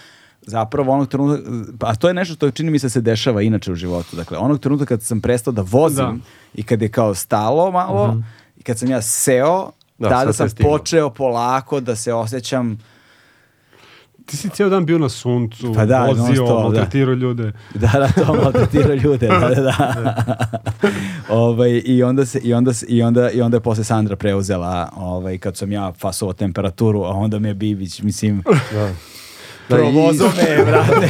zapravo 0.47 0.91
onog 0.91 1.07
trenutka, 1.07 1.51
a 1.79 1.95
to 1.95 2.07
je 2.07 2.13
nešto 2.13 2.35
što 2.35 2.51
čini 2.51 2.71
mi 2.71 2.79
se 2.79 2.89
se 2.89 3.01
dešava 3.01 3.41
inače 3.41 3.71
u 3.71 3.75
životu. 3.75 4.15
Dakle, 4.15 4.37
onog 4.37 4.59
trenutka 4.59 4.85
kad 4.85 5.01
sam 5.01 5.21
prestao 5.21 5.53
da 5.53 5.61
vozim 5.61 6.05
Da. 6.05 6.15
i 6.53 6.63
kad 6.63 6.81
je 6.81 6.89
kao 6.89 7.15
stalo 7.15 7.71
malo, 7.71 8.21
i 8.57 8.63
kad 8.63 8.79
sam 8.79 8.89
ja 8.89 9.01
seo, 9.01 9.71
Da, 9.97 10.09
tada 10.09 10.33
sam 10.33 10.47
počeo 10.61 11.09
polako 11.09 11.79
da 11.79 11.95
se 11.95 12.13
osjećam 12.13 12.77
Ti 14.25 14.37
si 14.37 14.49
cijel 14.49 14.69
dan 14.69 14.85
bio 14.85 14.97
na 14.97 15.09
suncu, 15.09 15.73
Pa 15.75 15.85
da, 15.85 16.05
vozio, 16.05 16.23
non-stop, 16.23 16.47
da. 16.47 16.53
maltretirao 16.53 17.13
ljude. 17.13 17.51
Da, 17.73 17.91
da, 17.99 18.25
to 18.25 18.33
maltretira 18.33 18.95
ljude, 18.95 19.27
da, 19.27 19.49
da, 19.49 19.61
da. 19.61 20.33
ovaj, 21.29 21.81
i, 21.85 22.03
onda 22.03 22.25
se, 22.25 22.39
i, 22.39 22.53
onda, 22.53 22.71
i, 22.87 23.01
onda, 23.03 23.31
I 23.31 23.41
onda 23.41 23.57
je 23.57 23.61
posle 23.61 23.83
Sandra 23.83 24.15
preuzela, 24.15 24.89
ovaj, 24.95 25.37
kad 25.37 25.57
sam 25.57 25.71
ja 25.71 25.93
fasovao 25.99 26.33
temperaturu, 26.33 27.03
a 27.03 27.09
onda 27.09 27.39
me 27.39 27.49
je 27.49 27.53
Bibić, 27.53 28.01
mislim, 28.01 28.43
Da. 28.71 28.91
Da, 29.69 29.75
i- 29.75 29.79
provozo 29.79 30.23
me, 30.27 30.65
brate, 30.65 31.07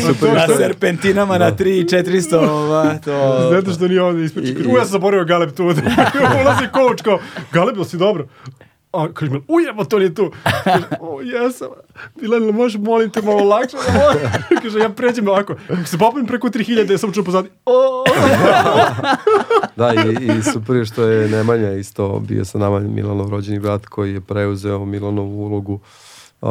Super 0.00 0.34
na 0.34 0.46
serpentinama 0.48 1.38
na 1.38 1.52
3 1.52 1.64
400, 1.86 2.36
ova, 2.40 2.94
to... 2.94 3.48
Zato 3.52 3.72
što 3.72 3.88
nije 3.88 4.02
ovdje 4.02 4.24
ispričao. 4.24 4.62
I- 4.62 4.66
U, 4.66 4.70
ja 4.70 4.80
sam 4.80 4.88
zaboravio 4.88 5.24
Galeb 5.24 5.50
tu. 5.50 5.62
Ulazi 6.40 6.64
coach 6.74 7.02
kao, 7.02 7.18
Galeb, 7.52 7.76
jel 7.76 7.84
si 7.84 7.96
dobro? 7.96 8.26
A 8.92 9.08
kaže 9.08 9.32
mi, 9.32 9.42
ujebo, 9.48 9.84
to 9.84 9.98
nije 9.98 10.14
tu. 10.14 10.30
Kaže, 10.64 10.84
o, 11.00 11.20
jesam. 11.22 11.68
Milan, 12.16 12.42
možeš, 12.44 12.80
molim 12.80 13.10
te, 13.10 13.22
malo 13.22 13.44
lakše? 13.44 13.76
da 13.78 13.98
volim?" 13.98 14.28
kaže, 14.62 14.78
ja 14.78 14.88
pređem 14.88 15.28
ovako. 15.28 15.54
Kako 15.68 15.84
se 15.84 15.98
popim 15.98 16.26
preko 16.26 16.48
3000, 16.48 16.90
ja 16.90 16.98
sam 16.98 17.12
čuo 17.12 17.24
pozadi. 17.24 17.48
O, 17.66 18.04
Da, 19.76 19.94
i, 19.94 19.98
i 20.28 20.42
super 20.42 20.76
je 20.76 20.84
što 20.84 21.02
je 21.02 21.28
Nemanja 21.28 21.72
isto 21.72 22.18
bio 22.18 22.44
sa 22.44 22.58
nama 22.58 22.80
Milanov 22.80 23.30
rođeni 23.30 23.58
brat 23.58 23.86
koji 23.86 24.14
je 24.14 24.20
preuzeo 24.20 24.78
Milanovu 24.80 25.42
ulogu. 25.42 25.80
Uh, 26.42 26.48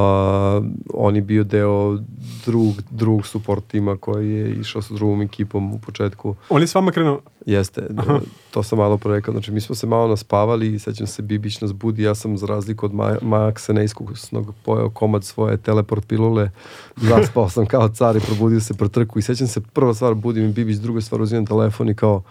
on 0.93 1.15
je 1.15 1.21
bio 1.21 1.43
deo 1.43 1.99
drugog, 2.45 2.75
drugog 2.89 3.27
support 3.27 3.67
tima 3.67 3.97
koji 3.97 4.31
je 4.31 4.53
išao 4.53 4.81
sa 4.81 4.93
drugom 4.93 5.21
ekipom 5.21 5.73
u 5.73 5.79
početku. 5.79 6.35
On 6.49 6.61
je 6.61 6.67
s 6.67 6.75
vama 6.75 6.91
krenuo. 6.91 7.21
Jeste, 7.45 7.81
da, 7.89 8.19
to 8.51 8.63
sam 8.63 8.77
malo 8.77 8.97
pre 8.97 9.11
rekao. 9.11 9.31
Znači, 9.31 9.51
mi 9.51 9.61
smo 9.61 9.75
se 9.75 9.87
malo 9.87 10.07
naspavali 10.07 10.73
i 10.73 10.79
sećam 10.79 11.07
se 11.07 11.21
Bibić 11.21 11.61
nas 11.61 11.73
budi. 11.73 12.03
Ja 12.03 12.15
sam 12.15 12.37
za 12.37 12.45
razliku 12.45 12.85
od 12.85 12.93
Maja, 12.93 13.17
Majaksa 13.21 13.73
neiskusnog 13.73 14.53
pojao 14.65 14.89
komad 14.89 15.23
svoje 15.23 15.57
teleport 15.57 16.07
pilule. 16.07 16.49
Zaspao 17.09 17.49
sam 17.49 17.65
kao 17.65 17.89
car 17.89 18.15
i 18.15 18.19
probudio 18.19 18.59
se 18.59 18.73
pro 18.73 18.87
trku. 18.87 19.19
I 19.19 19.21
sećam 19.21 19.47
se, 19.47 19.61
prva 19.61 19.93
stvar 19.93 20.13
budim 20.13 20.45
i 20.45 20.53
Bibić, 20.53 20.77
druga 20.77 21.01
stvar 21.01 21.21
uzimam 21.21 21.45
telefon 21.45 21.89
i 21.89 21.95
kao 21.95 22.23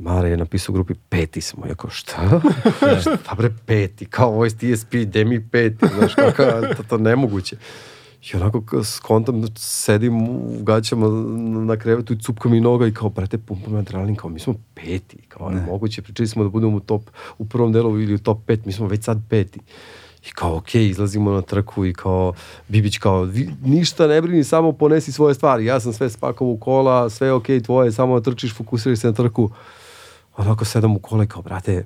Mare 0.00 0.28
je 0.28 0.36
napisao 0.36 0.72
u 0.72 0.74
grupi 0.74 0.94
peti 1.08 1.40
smo. 1.40 1.66
Ja 1.66 1.74
kao 1.74 1.90
šta? 1.90 2.40
šta 3.02 3.34
bre 3.36 3.50
peti? 3.66 4.04
Kao 4.06 4.30
Voice 4.30 4.56
TSP, 4.56 4.94
gde 4.96 5.24
mi 5.24 5.40
peti? 5.42 5.86
Znaš, 5.88 6.14
kako, 6.14 6.42
to, 6.76 6.82
to 6.82 6.98
nemoguće. 6.98 7.56
I 8.24 8.36
onako 8.36 8.60
k- 8.62 8.84
skontam, 8.84 9.42
sedim 9.56 10.22
u 10.22 10.62
gaćama 10.62 11.08
na 11.64 11.76
krevetu 11.76 12.12
i 12.12 12.18
cupka 12.18 12.48
mi 12.48 12.60
noga 12.60 12.86
i 12.86 12.92
kao, 12.92 13.08
brate, 13.08 13.38
pumpam 13.38 13.74
adrenalin, 13.74 14.16
kao, 14.16 14.30
mi 14.30 14.40
smo 14.40 14.54
peti, 14.74 15.16
kao, 15.18 15.50
ne. 15.50 15.60
moguće, 15.62 16.02
pričali 16.02 16.28
smo 16.28 16.42
da 16.42 16.50
budemo 16.50 16.76
u 16.76 16.80
top, 16.80 17.02
u 17.38 17.46
prvom 17.46 17.72
delu 17.72 18.00
ili 18.00 18.14
u 18.14 18.18
top 18.18 18.38
pet, 18.46 18.64
mi 18.66 18.72
smo 18.72 18.86
već 18.86 19.04
sad 19.04 19.18
peti. 19.28 19.60
I 20.22 20.30
kao, 20.30 20.56
okej, 20.56 20.88
izlazimo 20.88 21.30
na 21.32 21.42
trku 21.42 21.86
i 21.86 21.92
kao, 21.94 22.32
Bibić 22.68 22.98
kao, 22.98 23.22
"Vi- 23.22 23.50
ništa 23.64 24.06
ne 24.06 24.22
brini, 24.22 24.44
samo 24.44 24.72
ponesi 24.72 25.12
svoje 25.12 25.34
stvari. 25.34 25.64
Ja 25.64 25.80
sam 25.80 25.92
sve 25.92 26.10
spakovao 26.10 26.52
u 26.52 26.58
kola, 26.58 27.10
sve 27.10 27.26
je 27.26 27.32
okej 27.32 27.62
tvoje, 27.62 27.92
samo 27.92 28.20
trčiš, 28.20 28.54
fokusiraj 28.54 28.96
se 28.96 29.06
na 29.06 29.12
trku. 29.12 29.50
Onako 30.40 30.64
sedam 30.64 30.96
u 30.96 30.98
kola 30.98 31.24
i 31.24 31.26
kao, 31.26 31.42
brate, 31.42 31.84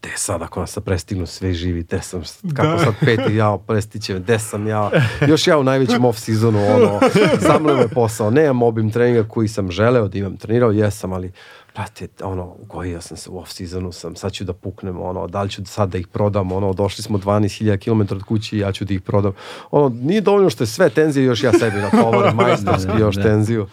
te 0.00 0.10
sad 0.16 0.42
ako 0.42 0.60
nas 0.60 0.72
sad 0.72 0.84
prestignu 0.84 1.26
sve 1.26 1.52
živi, 1.52 1.84
te 1.84 2.00
sam, 2.02 2.22
kako 2.56 2.68
Da. 2.68 2.78
sad 2.78 2.94
peti, 3.00 3.34
jao, 3.34 3.58
prestiće 3.58 4.14
me, 4.14 4.20
de 4.20 4.38
sam 4.38 4.66
ja, 4.66 4.90
još 5.28 5.46
ja 5.46 5.58
u 5.58 5.62
najvećem 5.62 6.04
off 6.04 6.18
sezonu, 6.18 6.58
ono, 6.58 7.00
zamleo 7.48 7.76
me 7.76 7.88
posao, 7.88 8.30
nemam 8.30 8.62
obim 8.62 8.90
treninga 8.90 9.28
koji 9.28 9.48
sam 9.48 9.70
želeo 9.70 10.08
da 10.08 10.18
imam, 10.18 10.36
trenirao 10.36 10.70
jesam, 10.70 11.12
ali, 11.12 11.32
brate, 11.74 12.08
ono, 12.22 12.54
ugojio 12.62 13.00
sam 13.00 13.16
se 13.16 13.30
u 13.30 13.38
off 13.38 13.52
sezonu 13.52 13.92
sam, 13.92 14.16
sad 14.16 14.32
ću 14.32 14.44
da 14.44 14.52
puknem, 14.52 15.00
ono, 15.00 15.26
da 15.26 15.42
li 15.42 15.50
ću 15.50 15.64
sad 15.66 15.90
da 15.90 15.98
ih 15.98 16.06
prodam, 16.06 16.52
ono, 16.52 16.72
došli 16.72 17.02
smo 17.02 17.18
12.000 17.18 17.78
km 17.78 18.14
od 18.14 18.22
kući 18.22 18.56
i 18.56 18.60
ja 18.60 18.72
ću 18.72 18.84
da 18.84 18.94
ih 18.94 19.00
prodam. 19.00 19.32
Ono, 19.70 19.88
nije 19.88 20.20
dovoljno 20.20 20.50
što 20.50 20.62
je 20.62 20.68
sve 20.68 20.90
tenzije, 20.90 21.24
još 21.24 21.42
ja 21.42 21.52
sebi 21.52 21.76
natovaram 21.76 22.36
majstorski 22.42 22.90
još 22.98 23.16
tenziju. 23.16 23.66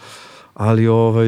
Ali 0.58 0.88
ovaj, 0.88 1.26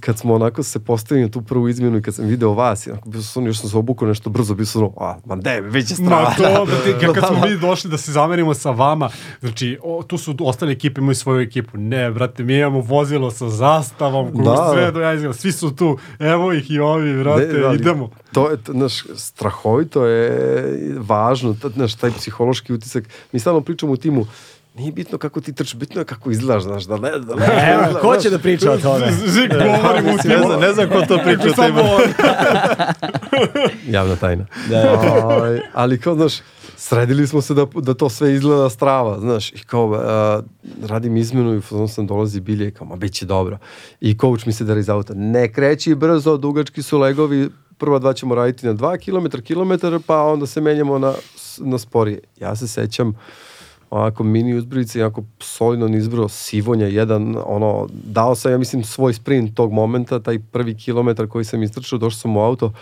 kad 0.00 0.18
smo 0.18 0.34
onako 0.34 0.62
se 0.62 0.84
postavili 0.84 1.26
na 1.26 1.30
tu 1.30 1.42
prvu 1.42 1.68
izmjenu 1.68 1.98
i 1.98 2.02
kad 2.02 2.14
sam 2.14 2.26
video 2.26 2.52
vas, 2.52 2.86
onako, 2.86 3.08
bio 3.08 3.22
sam, 3.22 3.46
još 3.46 3.60
sam 3.60 3.70
se 3.70 3.76
obukao 3.76 4.08
nešto 4.08 4.30
brzo, 4.30 4.54
bio 4.54 4.66
sam 4.66 4.82
ono, 4.82 4.92
a, 4.96 5.16
ma 5.24 5.34
ne, 5.34 5.60
već 5.60 5.90
je 5.90 5.96
strava. 5.96 6.22
Ma 6.22 6.34
to, 6.34 6.66
brate, 6.66 6.98
kad, 7.00 7.14
kad 7.14 7.24
smo 7.26 7.40
mi 7.48 7.58
došli 7.58 7.90
da 7.90 7.98
se 7.98 8.12
zamerimo 8.12 8.54
sa 8.54 8.70
vama, 8.70 9.10
znači, 9.40 9.78
o, 9.82 10.02
tu 10.02 10.18
su 10.18 10.36
ostale 10.40 10.72
ekipe, 10.72 11.00
imaju 11.00 11.14
svoju 11.14 11.40
ekipu. 11.40 11.78
Ne, 11.78 12.10
brate, 12.10 12.44
mi 12.44 12.58
imamo 12.58 12.80
vozilo 12.80 13.30
sa 13.30 13.48
zastavom, 13.48 14.32
koju 14.32 14.44
Da. 14.44 14.70
sve 14.72 14.92
do 14.92 15.00
jazila, 15.00 15.32
svi 15.32 15.52
su 15.52 15.76
tu, 15.76 15.98
evo 16.18 16.52
ih 16.52 16.70
i 16.70 16.78
ovi, 16.78 17.18
brate, 17.18 17.46
Ne, 17.52 17.64
ali 17.64 17.78
idemo. 17.78 18.10
To 18.32 18.50
je, 18.50 18.56
to, 18.56 18.72
znaš, 18.72 19.04
strahovito 19.14 20.06
je 20.06 20.96
važno, 20.98 21.56
znaš, 21.74 21.94
taj 21.94 22.10
psihološki 22.10 22.72
utisak. 22.72 23.04
Mi 23.32 23.40
stalno 23.40 23.60
pričamo 23.60 23.92
u 23.92 23.96
timu, 23.96 24.26
nije 24.74 24.92
bitno 24.92 25.18
kako 25.18 25.40
ti 25.40 25.52
trčiš, 25.52 25.74
bitno 25.74 26.00
je 26.00 26.04
kako 26.04 26.30
izgledaš, 26.30 26.62
znaš, 26.62 26.84
da 26.84 26.96
ne, 26.96 27.10
da 27.10 27.34
ne, 27.34 27.74
Evo, 27.74 27.92
da, 27.92 27.98
ko 28.00 28.10
znaš, 28.12 28.22
će 28.22 28.30
da 28.30 28.38
priča 28.38 28.72
o 28.72 28.78
tome? 28.78 29.12
Zik 29.26 29.50
govori 29.52 30.02
mu 30.02 30.12
Ne 30.24 30.38
znam, 30.46 30.60
ne 30.60 30.72
znam 30.72 30.88
ko 30.88 31.00
to 31.08 31.18
priča 31.24 31.48
o 31.48 31.52
tebe. 31.52 31.82
javna 33.96 34.16
tajna. 34.16 34.46
Da. 34.70 35.00
Ovaj, 35.24 35.60
ali 35.74 36.00
kao, 36.00 36.14
znaš, 36.14 36.34
sredili 36.76 37.26
smo 37.26 37.40
se 37.40 37.54
da, 37.54 37.66
da 37.74 37.94
to 37.94 38.08
sve 38.08 38.34
izgleda 38.34 38.70
strava, 38.70 39.20
znaš, 39.20 39.52
i 39.52 39.58
kao, 39.66 39.86
uh, 39.86 40.88
radim 40.88 41.16
izmenu 41.16 41.54
i 41.54 41.58
u 41.58 41.60
fazonu 41.60 41.88
sam 41.88 42.06
dolazi 42.06 42.40
bilje 42.40 42.68
i 42.68 42.70
kao, 42.70 42.86
ma 42.86 42.96
bit 42.96 43.12
će 43.12 43.26
dobro. 43.26 43.58
I 44.00 44.18
coach 44.18 44.46
mi 44.46 44.52
se 44.52 44.64
dara 44.64 44.80
iz 44.80 44.88
auta, 44.88 45.14
ne 45.16 45.52
kreći 45.52 45.94
brzo, 45.94 46.36
dugački 46.36 46.82
su 46.82 46.98
legovi, 46.98 47.50
prva 47.78 47.98
dva 47.98 48.12
ćemo 48.12 48.34
raditi 48.34 48.66
na 48.66 48.74
2 48.74 48.98
km, 49.04 49.38
kilometar, 49.42 49.98
pa 50.06 50.22
onda 50.22 50.46
se 50.46 50.60
menjamo 50.60 50.98
na, 50.98 51.12
na 51.58 51.78
sporije. 51.78 52.20
Ja 52.40 52.56
se 52.56 52.68
sećam, 52.68 53.14
onako 53.92 54.24
mini 54.24 54.54
uzbrice, 54.54 54.98
jako 54.98 55.22
solidno 55.40 55.88
nizbro, 55.88 56.28
sivonja 56.28 56.86
jedan, 56.86 57.36
ono, 57.46 57.88
dao 58.04 58.34
sam, 58.34 58.52
ja 58.52 58.58
mislim, 58.58 58.84
svoj 58.84 59.14
sprint 59.14 59.54
tog 59.54 59.72
momenta, 59.72 60.20
taj 60.20 60.38
prvi 60.38 60.74
kilometar 60.74 61.26
koji 61.28 61.44
sam 61.44 61.62
istrčao, 61.62 61.98
došao 61.98 62.18
sam 62.18 62.36
u 62.36 62.40
auto, 62.40 62.72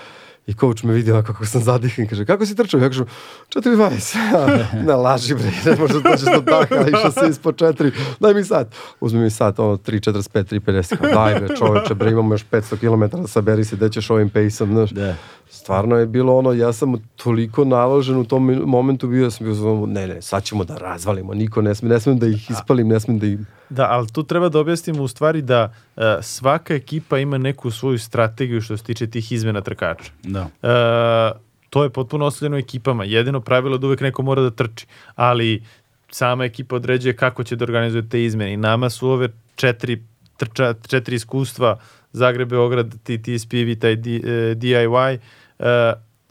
I 0.46 0.54
coach 0.54 0.84
me 0.84 0.92
vidi 0.92 1.12
onako 1.12 1.32
kako 1.32 1.46
sam 1.46 1.62
zadihan, 1.62 2.06
kaže, 2.06 2.24
kako 2.24 2.46
si 2.46 2.56
trčao? 2.56 2.80
Ja 2.80 2.88
kažem, 2.88 3.06
4.20. 3.54 4.64
ne, 4.86 4.94
laži 4.94 5.34
bre, 5.34 5.52
ne 5.66 5.76
možeš 5.76 5.96
da 5.96 6.10
dođeš 6.10 6.24
do 6.34 6.42
taka, 6.46 6.88
išao 6.88 7.10
si 7.10 7.30
ispod 7.30 7.54
4, 7.54 7.90
daj 8.20 8.34
mi 8.34 8.44
sat. 8.44 8.74
Uzmi 9.00 9.20
mi 9.20 9.30
sat, 9.30 9.58
ono, 9.58 9.76
3.45, 9.76 10.60
3.50, 10.60 10.96
kao, 10.96 11.10
daj 11.10 11.40
bre, 11.40 11.56
čoveče, 11.56 11.94
bre, 11.94 12.10
imamo 12.10 12.34
još 12.34 12.44
500 12.50 13.10
km, 13.10 13.26
saberi 13.26 13.64
se, 13.64 13.76
gde 13.76 13.88
ćeš 13.88 14.10
ovim 14.10 14.30
pejsom, 14.30 14.72
znaš. 14.72 14.90
Da. 14.90 15.14
Stvarno 15.52 15.96
je 15.96 16.06
bilo 16.06 16.36
ono, 16.38 16.52
ja 16.52 16.72
sam 16.72 16.94
toliko 17.16 17.64
naložen 17.64 18.16
u 18.16 18.24
tom 18.24 18.62
momentu 18.66 19.08
bio, 19.08 19.24
ja 19.24 19.30
sam 19.30 19.44
bio 19.46 19.54
zvonu, 19.54 19.86
ne, 19.86 20.06
ne, 20.06 20.22
sad 20.22 20.44
ćemo 20.44 20.64
da 20.64 20.76
razvalimo, 20.76 21.34
niko 21.34 21.62
ne 21.62 21.74
sme, 21.74 21.88
ne 21.88 22.00
smem 22.00 22.18
da 22.18 22.26
ih 22.26 22.50
ispalim, 22.50 22.88
ne 22.88 23.00
smem 23.00 23.18
da 23.18 23.26
ih... 23.26 23.38
Da, 23.68 23.86
ali 23.90 24.08
tu 24.08 24.22
treba 24.22 24.48
da 24.48 24.60
objasnimo 24.60 25.02
u 25.02 25.08
stvari 25.08 25.42
da 25.42 25.72
uh, 25.96 26.02
svaka 26.22 26.74
ekipa 26.74 27.18
ima 27.18 27.38
neku 27.38 27.70
svoju 27.70 27.98
strategiju 27.98 28.60
što 28.60 28.76
se 28.76 28.84
tiče 28.84 29.06
tih 29.06 29.32
izmena 29.32 29.60
trkača. 29.60 30.12
Da. 30.22 30.42
Uh, 30.42 31.40
to 31.70 31.82
je 31.84 31.90
potpuno 31.90 32.26
ostavljeno 32.26 32.58
ekipama. 32.58 33.04
Jedino 33.04 33.40
pravilo 33.40 33.74
je 33.74 33.78
da 33.78 33.86
uvek 33.86 34.00
neko 34.00 34.22
mora 34.22 34.42
da 34.42 34.50
trči, 34.50 34.86
ali 35.14 35.62
sama 36.10 36.44
ekipa 36.44 36.76
određuje 36.76 37.16
kako 37.16 37.44
će 37.44 37.56
da 37.56 37.64
organizuje 37.64 38.08
te 38.08 38.24
izmene. 38.24 38.52
I 38.52 38.56
nama 38.56 38.90
su 38.90 39.08
ove 39.08 39.28
četiri, 39.54 40.02
trča, 40.36 40.74
četiri 40.88 41.16
iskustva 41.16 41.78
Zagreb, 42.12 42.48
Beograd, 42.48 42.94
TSPV, 43.04 43.80
taj 43.80 43.96
D, 43.96 44.10
e, 44.10 44.20
DIY, 44.54 45.14
uh, 45.14 45.20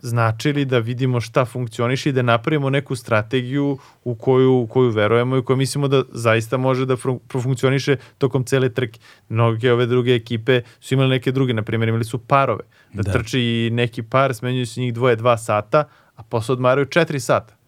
značili 0.02 0.66
da 0.66 0.80
vidimo 0.80 1.22
šta 1.22 1.46
funkcioniše 1.46 2.10
i 2.10 2.14
da 2.14 2.22
napravimo 2.22 2.70
neku 2.70 2.96
strategiju 2.96 3.78
u 4.04 4.16
koju, 4.16 4.54
u 4.54 4.68
koju 4.68 4.90
verujemo 4.90 5.38
i 5.38 5.44
koju 5.44 5.58
mislimo 5.58 5.88
da 5.88 6.04
zaista 6.12 6.58
može 6.58 6.86
da 6.86 6.96
profunkcioniše 7.28 7.96
tokom 8.18 8.44
cele 8.44 8.70
trke. 8.70 9.00
Mnoge 9.30 9.74
ove 9.74 9.86
druge 9.86 10.16
ekipe 10.16 10.62
su 10.80 10.94
imali 10.94 11.10
neke 11.10 11.32
druge, 11.32 11.54
na 11.54 11.62
primjer 11.62 11.90
imali 11.90 12.04
su 12.04 12.18
parove, 12.18 12.64
da, 12.94 13.04
Da. 13.04 13.12
da. 13.12 13.20
trči 13.20 13.70
neki 13.72 14.04
par, 14.04 14.34
smenjuju 14.36 14.66
se 14.66 14.82
njih 14.82 14.94
dvoje, 14.94 15.16
dva 15.16 15.38
sata, 15.38 15.84
a 16.16 16.24
posle 16.24 16.54
odmaraju 16.54 16.86
četiri 16.86 17.20
sata. 17.20 17.60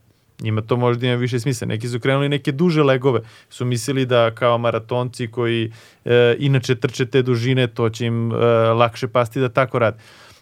Njima 0.42 0.62
to 0.62 0.78
možda 0.78 1.08
ima 1.08 1.16
više 1.16 1.40
smisla. 1.40 1.68
Neki 1.68 1.88
su 1.88 2.00
krenuli 2.00 2.30
neke 2.30 2.52
duže 2.52 2.84
legove. 2.84 3.20
Su 3.50 3.66
mislili 3.66 4.06
da 4.06 4.32
kao 4.36 4.58
maratonci 4.58 5.28
koji 5.28 5.72
e, 6.06 6.36
inače 6.40 6.76
trče 6.76 7.06
te 7.06 7.22
dužine, 7.22 7.68
to 7.68 7.90
će 7.90 8.06
im 8.06 8.32
e, 8.32 8.36
lakše 8.74 9.08
pasti 9.08 9.40
da 9.40 9.50
tako 9.50 9.80
rade. 9.80 9.98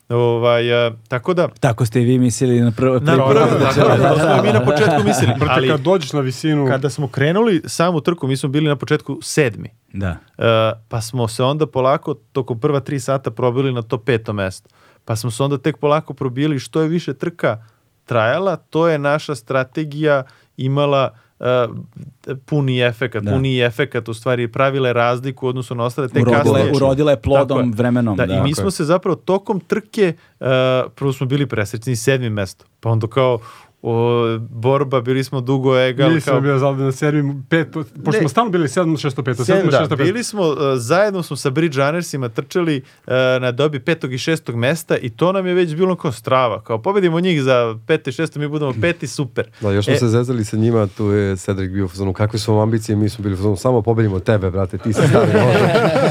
Ovaj, 0.09 0.87
e, 0.87 0.91
tako 1.07 1.33
da, 1.33 1.47
Tako 1.59 1.85
ste 1.85 2.01
i 2.01 2.05
vi 2.05 2.19
mislili 2.19 2.61
na 2.61 2.71
prvo. 2.71 2.99
na 2.99 3.13
prvo- 3.13 3.29
prvo, 3.29 3.45
da, 3.59 3.71
smo 4.15 4.43
mi 4.43 4.53
na 4.53 4.65
početku 4.65 5.03
mislili. 5.05 5.33
Brate, 5.39 5.53
Ali 5.53 5.67
kad 5.67 5.81
dođeš 5.81 6.13
na 6.13 6.19
visinu... 6.19 6.67
kada 6.67 6.89
smo 6.89 7.07
krenuli 7.07 7.61
samu 7.65 8.01
trku, 8.01 8.27
mi 8.27 8.37
smo 8.37 8.49
bili 8.49 8.67
na 8.67 8.75
početku 8.75 9.19
sedmi. 9.21 9.69
Da. 9.93 10.09
Uh, 10.37 10.45
pa 10.87 11.01
smo 11.01 11.27
se 11.27 11.43
onda 11.43 11.67
polako 11.67 12.13
tokom 12.13 12.59
prva 12.59 12.79
tri 12.79 12.99
sata 12.99 13.31
probili 13.31 13.73
na 13.73 13.81
to 13.81 13.97
peto 13.97 14.33
mesto. 14.33 14.69
Pa 15.05 15.15
smo 15.15 15.31
se 15.31 15.43
onda 15.43 15.57
tek 15.57 15.77
polako 15.77 16.13
probili 16.13 16.59
što 16.59 16.81
je 16.81 16.87
više 16.87 17.13
trka 17.13 17.63
trajala, 18.05 18.55
to 18.55 18.87
je 18.87 18.97
naša 18.99 19.35
strategija 19.35 20.23
imala 20.57 21.15
uh, 21.39 21.45
puni 22.37 22.79
efekat, 22.79 23.23
Da. 23.23 23.31
puni 23.31 23.59
efekat 23.59 24.09
u 24.09 24.13
stvari 24.13 24.47
pravila 24.47 24.87
je 24.87 24.93
razliku 24.93 25.45
u 25.45 25.49
odnosu 25.49 25.75
na 25.75 25.83
ostale 25.83 26.07
te 26.07 26.21
Urodila, 26.21 26.43
kasnije. 26.43 26.71
urodila 26.75 27.11
je 27.11 27.21
plodom 27.21 27.59
je. 27.61 27.75
vremenom. 27.75 28.17
Da, 28.17 28.25
Da, 28.25 28.33
i 28.33 28.41
mi 28.41 28.55
smo 28.55 28.71
se 28.71 28.83
zapravo 28.85 29.15
tokom 29.15 29.59
trke, 29.59 30.13
uh, 30.39 30.47
prvo 30.95 31.13
smo 31.13 31.27
bili 31.27 31.45
presrećni 31.47 31.95
sedmim 31.95 32.33
mesto, 32.33 32.65
pa 32.79 32.89
onda 32.89 33.07
kao 33.07 33.39
o, 33.81 34.15
borba, 34.41 35.01
bili 35.01 35.23
smo 35.23 35.41
dugo 35.41 35.77
egal. 35.79 36.11
Nisam 36.11 36.31
kao, 36.31 36.41
bio 36.41 36.57
zadovoljan 36.57 36.91
seriju, 36.93 37.35
pet, 37.49 37.67
pošto 37.71 38.11
Ne. 38.11 38.19
smo 38.19 38.29
stalno 38.29 38.51
bili 38.51 38.67
7, 38.67 38.81
605, 38.99 39.23
7, 39.23 39.43
Sedam, 39.43 39.67
605. 39.67 39.87
da, 39.87 39.95
bili 39.95 40.23
smo, 40.23 40.41
uh, 40.43 40.55
zajedno 40.75 41.23
smo 41.23 41.35
sa 41.35 41.49
Bridge 41.49 41.77
Runnersima 41.77 42.29
trčali 42.29 42.77
uh, 42.77 43.13
na 43.41 43.51
dobi 43.51 43.79
petog 43.79 44.13
i 44.13 44.17
šestog 44.17 44.55
mesta 44.55 44.97
i 44.97 45.09
to 45.09 45.31
nam 45.31 45.47
je 45.47 45.53
već 45.53 45.75
bilo 45.75 45.95
kao 45.95 46.11
strava. 46.11 46.61
Kao 46.61 46.77
pobedimo 46.79 47.19
njih 47.19 47.41
za 47.43 47.77
pete 47.87 48.09
i 48.09 48.13
šesto, 48.13 48.39
mi 48.39 48.47
budemo 48.47 48.73
peti, 48.73 49.07
super. 49.07 49.47
Da, 49.61 49.71
još 49.71 49.85
smo 49.85 49.93
E, 49.93 49.97
se 49.97 50.07
zezali 50.07 50.45
sa 50.45 50.57
njima, 50.57 50.87
tu 50.87 51.05
je 51.05 51.35
Cedric 51.35 51.71
bio 51.71 51.85
u 51.85 51.89
fazonu, 51.89 52.13
kakve 52.13 52.39
su 52.39 52.53
vam 52.53 52.61
ambicije, 52.61 52.95
mi 52.95 53.09
smo 53.09 53.23
bili 53.23 53.33
u 53.33 53.37
fazonu, 53.37 53.55
samo 53.55 53.81
pobedimo 53.81 54.19
tebe, 54.19 54.51
brate, 54.51 54.77
ti 54.77 54.93
si 54.93 55.01
stari, 55.01 55.31
može. 55.45 55.59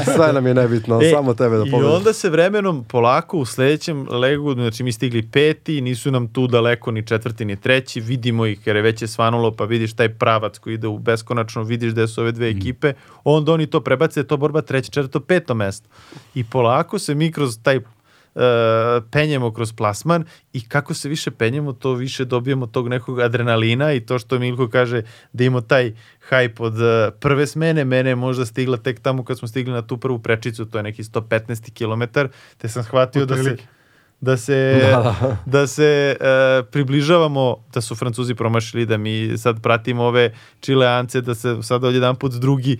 Sve 0.07 0.33
nam 0.33 0.47
je 0.47 0.53
nebitno, 0.53 1.01
E, 1.01 1.11
samo 1.11 1.33
tebe 1.33 1.57
da 1.57 1.63
I 1.63 1.71
pobedimo. 1.71 1.93
onda 1.93 2.13
se 2.13 2.29
vremenom 2.29 2.83
polako 2.83 3.37
u 3.37 3.45
sledećem 3.45 4.07
legu, 4.11 4.53
znači 4.53 4.83
mi 4.83 4.91
stigli 4.91 5.21
peti, 5.23 5.81
nisu 5.81 6.11
nam 6.11 6.27
tu 6.27 6.47
daleko 6.47 6.91
ni 6.91 7.05
četvrti 7.05 7.45
ni 7.45 7.55
treći, 7.61 8.01
vidimo 8.01 8.45
ih 8.45 8.67
jer 8.67 8.75
je 8.75 8.81
već 8.81 9.01
je 9.01 9.07
svanulo, 9.07 9.51
pa 9.51 9.65
vidiš 9.65 9.93
taj 9.93 10.09
pravac 10.09 10.57
koji 10.57 10.73
ide 10.73 10.87
u 10.87 10.97
beskonačno, 10.97 11.63
vidiš 11.63 11.93
da 11.93 12.07
su 12.07 12.21
ove 12.21 12.31
dve 12.31 12.49
ekipe, 12.49 12.93
onda 13.23 13.53
oni 13.53 13.67
to 13.67 13.81
prebace, 13.81 14.23
to 14.23 14.37
borba 14.37 14.61
treće, 14.61 14.91
četvrto, 14.91 15.19
peto 15.19 15.53
mesto. 15.53 15.89
I 16.35 16.43
polako 16.43 16.99
se 16.99 17.15
mi 17.15 17.31
kroz 17.31 17.59
taj 17.63 17.77
uh, 17.77 18.41
penjemo 19.11 19.53
kroz 19.53 19.73
plasman 19.73 20.25
i 20.53 20.67
kako 20.67 20.93
se 20.93 21.09
više 21.09 21.31
penjemo, 21.31 21.73
to 21.73 21.93
više 21.93 22.25
dobijemo 22.25 22.67
tog 22.67 22.87
nekog 22.87 23.19
adrenalina 23.19 23.93
i 23.93 23.99
to 23.99 24.19
što 24.19 24.39
Milko 24.39 24.69
kaže 24.69 25.01
da 25.33 25.43
imamo 25.43 25.61
taj 25.61 25.93
hype 26.29 26.61
od 26.61 26.73
uh, 26.73 27.19
prve 27.19 27.47
smene, 27.47 27.85
mene 27.85 28.09
je 28.09 28.15
možda 28.15 28.45
stigla 28.45 28.77
tek 28.77 28.99
tamo 28.99 29.23
kad 29.23 29.39
smo 29.39 29.47
stigli 29.47 29.73
na 29.73 29.81
tu 29.81 29.97
prvu 29.97 30.19
prečicu, 30.19 30.65
to 30.65 30.77
je 30.77 30.83
neki 30.83 31.03
115 31.03 31.71
km, 31.73 32.19
te 32.57 32.69
sam 32.69 32.83
shvatio 32.83 33.25
da 33.25 33.43
se. 33.43 33.57
Da 34.21 34.37
se, 34.37 34.81
da 35.45 35.67
se 35.67 36.15
e, 36.19 36.25
približavamo, 36.63 37.57
da 37.73 37.81
su 37.81 37.95
Francuzi 37.95 38.35
promašili, 38.35 38.85
da 38.85 38.97
mi 38.97 39.37
sad 39.37 39.61
pratimo 39.61 40.03
ove 40.03 40.31
Čileance, 40.59 41.21
da 41.21 41.35
se 41.35 41.57
sad 41.61 41.83
odjedan 41.83 42.15
put 42.15 42.33
drugi, 42.33 42.77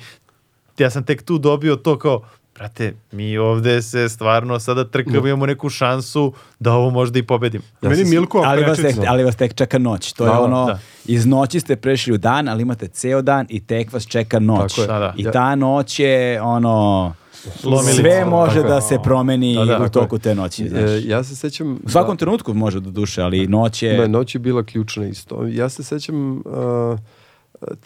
ja 0.77 0.89
sam 0.89 1.03
tek 1.03 1.23
tu 1.23 1.37
dobio 1.37 1.75
to 1.75 1.97
kao, 1.99 2.21
brate, 2.55 2.93
mi 3.11 3.37
ovde 3.37 3.81
se 3.81 4.09
stvarno 4.09 4.59
sada 4.59 4.83
trkamo, 4.85 5.27
imamo 5.27 5.45
neku 5.45 5.69
šansu 5.69 6.33
da 6.59 6.73
ovo 6.73 6.89
možda 6.89 7.19
i 7.19 7.23
pobedimo. 7.23 7.63
Ja 7.81 7.89
Meni 7.89 8.03
se- 8.03 8.09
Milko 8.09 8.43
ali, 8.45 8.63
vas 8.63 8.77
tek, 8.77 8.95
ali 9.07 9.23
vas 9.23 9.35
tek 9.35 9.53
čeka 9.53 9.77
noć. 9.77 10.13
To 10.13 10.25
je 10.25 10.29
Da, 10.29 10.39
ono, 10.39 10.65
da. 10.65 10.79
iz 11.05 11.25
noći 11.25 11.59
ste 11.59 11.75
prešli 11.75 12.13
u 12.13 12.17
dan, 12.17 12.49
ali 12.49 12.61
imate 12.61 12.87
ceo 12.87 13.21
dan 13.21 13.45
i 13.49 13.59
tek 13.59 13.93
vas 13.93 14.07
čeka 14.07 14.39
noć. 14.39 14.75
Tako 14.75 14.81
je. 14.81 14.87
Da, 14.87 14.99
da. 14.99 15.13
I 15.17 15.23
ta 15.23 15.55
noć 15.55 15.99
je 15.99 16.41
ono... 16.41 17.13
Slomilica. 17.59 18.01
Sve 18.01 18.25
može 18.25 18.63
da 18.63 18.81
se 18.81 18.97
promeni 19.03 19.55
Da, 19.55 19.65
da, 19.65 19.85
u 19.85 19.89
toku 19.89 20.19
te 20.19 20.35
noći. 20.35 20.69
Znaš. 20.69 20.89
E, 20.89 21.01
ja 21.05 21.23
se 21.23 21.35
sećam... 21.35 21.79
U 21.85 21.89
svakom 21.89 22.17
trenutku 22.17 22.53
može 22.53 22.79
do 22.79 22.91
duše, 22.91 23.21
ali 23.21 23.47
noć 23.47 23.83
je... 23.83 23.97
Ne, 23.97 24.07
noć 24.07 24.35
je 24.35 24.39
bila 24.39 24.63
ključna 24.63 25.07
isto. 25.07 25.47
Ja 25.47 25.69
se 25.69 25.83
sećam 25.83 26.37
uh, 26.37 26.43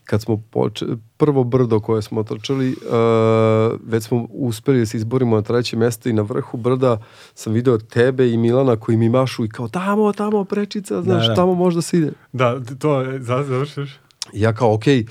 kad 0.04 0.22
smo 0.22 0.42
poče, 0.50 0.86
prvo 1.18 1.44
brdo 1.44 1.80
koje 1.80 2.02
smo 2.02 2.24
trčali, 2.24 2.70
uh, 2.70 3.80
već 3.86 4.04
smo 4.04 4.28
uspeli 4.30 4.80
da 4.80 4.86
se 4.86 4.98
izborimo 4.98 5.36
na 5.36 5.42
treće 5.42 5.78
mesto 5.78 6.10
i 6.10 6.14
na 6.14 6.22
vrhu 6.22 6.58
brda 6.58 7.02
sam 7.36 7.54
video 7.54 7.78
tebe 7.78 8.30
i 8.30 8.38
Milana 8.38 8.76
koji 8.76 8.98
mi 8.98 9.10
mašu 9.10 9.46
i 9.46 9.50
kao 9.50 9.68
tamo, 9.68 10.14
tamo 10.14 10.44
prečica, 10.46 11.02
znaš, 11.02 11.28
da. 11.28 11.36
tamo 11.36 11.54
možda 11.54 11.82
se 11.82 11.98
ide. 11.98 12.12
Da, 12.32 12.60
to 12.80 13.04
završiš. 13.20 14.00
Ja 14.34 14.54
kao, 14.54 14.74
okej, 14.74 15.06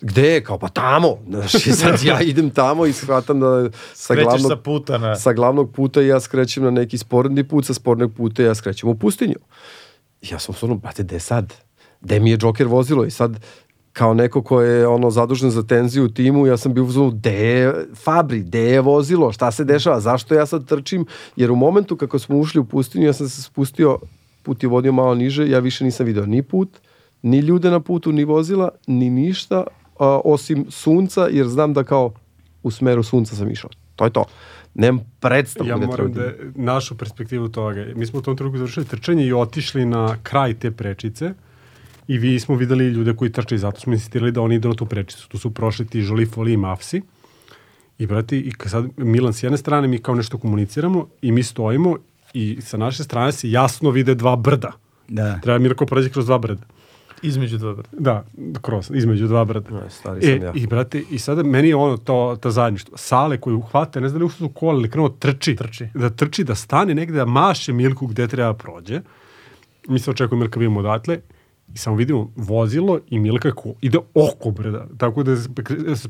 gde 0.00 0.28
je? 0.28 0.44
Kao, 0.44 0.58
pa 0.58 0.68
tamo. 0.68 1.18
Znaš, 1.28 1.54
i 1.54 1.72
sad 1.72 2.02
ja 2.04 2.20
idem 2.30 2.50
tamo 2.50 2.86
i 2.86 2.92
shvatam 2.92 3.40
da 3.40 3.70
sa 3.94 4.14
Krećeš 4.14 4.24
glavnog, 4.24 4.50
sa 4.50 4.56
puta 4.56 4.98
na... 4.98 5.16
sa 5.16 5.32
glavnog 5.32 5.72
puta 5.72 6.00
ja 6.00 6.20
skrećem 6.20 6.64
na 6.64 6.70
neki 6.70 6.98
sporedni 6.98 7.48
put, 7.48 7.66
sa 7.66 7.74
sporednog 7.74 8.14
puta 8.14 8.42
ja 8.42 8.54
skrećem 8.54 8.88
u 8.88 8.94
pustinju. 8.94 9.36
I 10.22 10.26
ja 10.30 10.38
sam 10.38 10.54
stvarno, 10.54 10.76
brate, 10.76 11.02
gde 11.02 11.20
sad? 11.20 11.54
Gde 12.00 12.20
mi 12.20 12.30
je 12.30 12.38
Joker 12.40 12.66
vozilo? 12.66 13.04
I 13.04 13.10
sad, 13.10 13.40
kao 13.92 14.14
neko 14.14 14.42
ko 14.42 14.60
je 14.60 14.86
ono 14.86 15.10
zadužen 15.10 15.50
za 15.50 15.62
tenziju 15.62 16.04
u 16.04 16.08
timu, 16.08 16.46
ja 16.46 16.56
sam 16.56 16.74
bio 16.74 16.84
u 16.84 16.90
zonu, 16.90 17.10
gde 17.10 17.32
je 17.32 17.86
Fabri, 18.04 18.40
gde 18.40 18.60
je 18.60 18.80
vozilo, 18.80 19.32
šta 19.32 19.50
se 19.50 19.64
dešava, 19.64 20.00
zašto 20.00 20.34
ja 20.34 20.46
sad 20.46 20.66
trčim? 20.66 21.06
Jer 21.36 21.50
u 21.50 21.56
momentu 21.56 21.96
kako 21.96 22.18
smo 22.18 22.38
ušli 22.38 22.60
u 22.60 22.64
pustinju, 22.64 23.06
ja 23.06 23.12
sam 23.12 23.28
se 23.28 23.42
spustio, 23.42 23.98
put 24.42 24.62
je 24.62 24.68
vodio 24.68 24.92
malo 24.92 25.14
niže, 25.14 25.48
ja 25.48 25.58
više 25.58 25.84
nisam 25.84 26.06
video 26.06 26.26
ni 26.26 26.42
put, 26.42 26.78
ni 27.22 27.38
ljude 27.38 27.70
na 27.70 27.80
putu, 27.80 28.12
ni 28.12 28.24
vozila, 28.24 28.68
ni 28.86 29.10
ništa, 29.10 29.64
a, 29.98 30.20
osim 30.24 30.66
sunca, 30.70 31.28
jer 31.30 31.46
znam 31.46 31.74
da 31.74 31.84
kao 31.84 32.12
u 32.62 32.70
smeru 32.70 33.02
sunca 33.02 33.36
sam 33.36 33.50
išao. 33.50 33.70
To 33.96 34.04
je 34.04 34.10
to. 34.10 34.24
Nemam 34.74 35.04
predstavu 35.20 35.68
Ja 35.68 35.76
gde 35.76 35.86
moram 35.86 36.12
da 36.12 36.22
da... 36.22 36.32
našu 36.54 36.96
perspektivu 36.96 37.48
toga. 37.48 37.86
Mi 37.94 38.06
smo 38.06 38.18
u 38.18 38.22
tom 38.22 38.36
trenutku 38.36 38.58
završili 38.58 38.86
trčanje 38.86 39.26
i 39.26 39.32
otišli 39.32 39.86
na 39.86 40.16
kraj 40.22 40.54
te 40.54 40.70
prečice 40.70 41.34
I 42.08 42.18
vi 42.18 42.40
smo 42.40 42.54
videli 42.54 42.88
ljude 42.88 43.16
koji 43.16 43.32
trče 43.32 43.54
i 43.54 43.58
zato 43.58 43.80
smo 43.80 43.92
insistirali 43.92 44.32
da 44.32 44.40
oni 44.40 44.54
idu 44.54 44.68
na 44.68 44.74
tu 44.74 44.86
prečicu. 44.86 45.28
Tu 45.28 45.38
su 45.38 45.50
prošli 45.54 45.86
ti 45.86 46.02
Žolifoli 46.02 46.52
i 46.52 46.56
Mafsi. 46.56 47.02
I 47.98 48.06
brati, 48.06 48.38
i 48.38 48.52
kad 48.52 48.70
sad 48.70 48.86
Milan 48.96 49.32
s 49.32 49.42
jedne 49.42 49.58
strane 49.58 49.88
mi 49.88 49.98
kao 49.98 50.14
nešto 50.14 50.38
komuniciramo 50.38 51.06
i 51.22 51.32
mi 51.32 51.42
stojimo 51.42 51.96
i 52.34 52.58
sa 52.60 52.76
naše 52.76 53.04
strane 53.04 53.32
se 53.32 53.50
jasno 53.50 53.90
vide 53.90 54.14
dva 54.14 54.36
brda. 54.36 54.72
Da. 55.08 55.40
Treba 55.40 55.58
Mirko 55.58 55.86
prođe 55.86 56.10
kroz 56.10 56.26
dva 56.26 56.38
brda. 56.38 56.62
Između 57.22 57.58
dva 57.58 57.74
brda. 57.74 57.88
Da, 57.92 58.24
kroz, 58.62 58.90
između 58.94 59.26
dva 59.26 59.44
brda. 59.44 59.70
Ne, 59.70 59.90
stari 59.90 60.18
E, 60.18 60.22
sam 60.22 60.42
ja. 60.42 60.52
i 60.54 60.66
brate, 60.66 61.02
i 61.10 61.18
sada 61.18 61.42
meni 61.42 61.68
je 61.68 61.76
ono, 61.76 61.96
to, 61.96 62.36
ta 62.40 62.50
zajedništvo. 62.50 62.96
Sale 62.96 63.40
koju 63.40 63.58
uhvate, 63.58 64.00
ne 64.00 64.08
znam 64.08 64.18
da 64.18 64.24
li 64.24 64.30
su 64.30 64.48
kola 64.48 64.78
ili 64.78 64.90
krenuo 64.90 65.08
trči. 65.08 65.56
Trči. 65.56 65.88
Da 65.94 66.10
trči, 66.10 66.44
da 66.44 66.54
stane 66.54 66.94
negde, 66.94 67.18
da 67.18 67.24
maše 67.24 67.72
Milku 67.72 68.06
gde 68.06 68.28
treba 68.28 68.54
prođe. 68.54 69.00
Mi 69.88 69.98
se 69.98 70.10
očekujemo 70.10 70.40
Milka 70.40 70.60
vidimo 70.60 70.80
odatle 70.80 71.20
i 71.74 71.78
samo 71.78 71.96
vidimo 71.96 72.32
vozilo 72.36 73.00
i 73.08 73.18
Milka 73.18 73.52
ko 73.52 73.74
ide 73.80 73.98
oko 74.14 74.50
brda. 74.50 74.86
Tako 74.98 75.22
da 75.22 75.36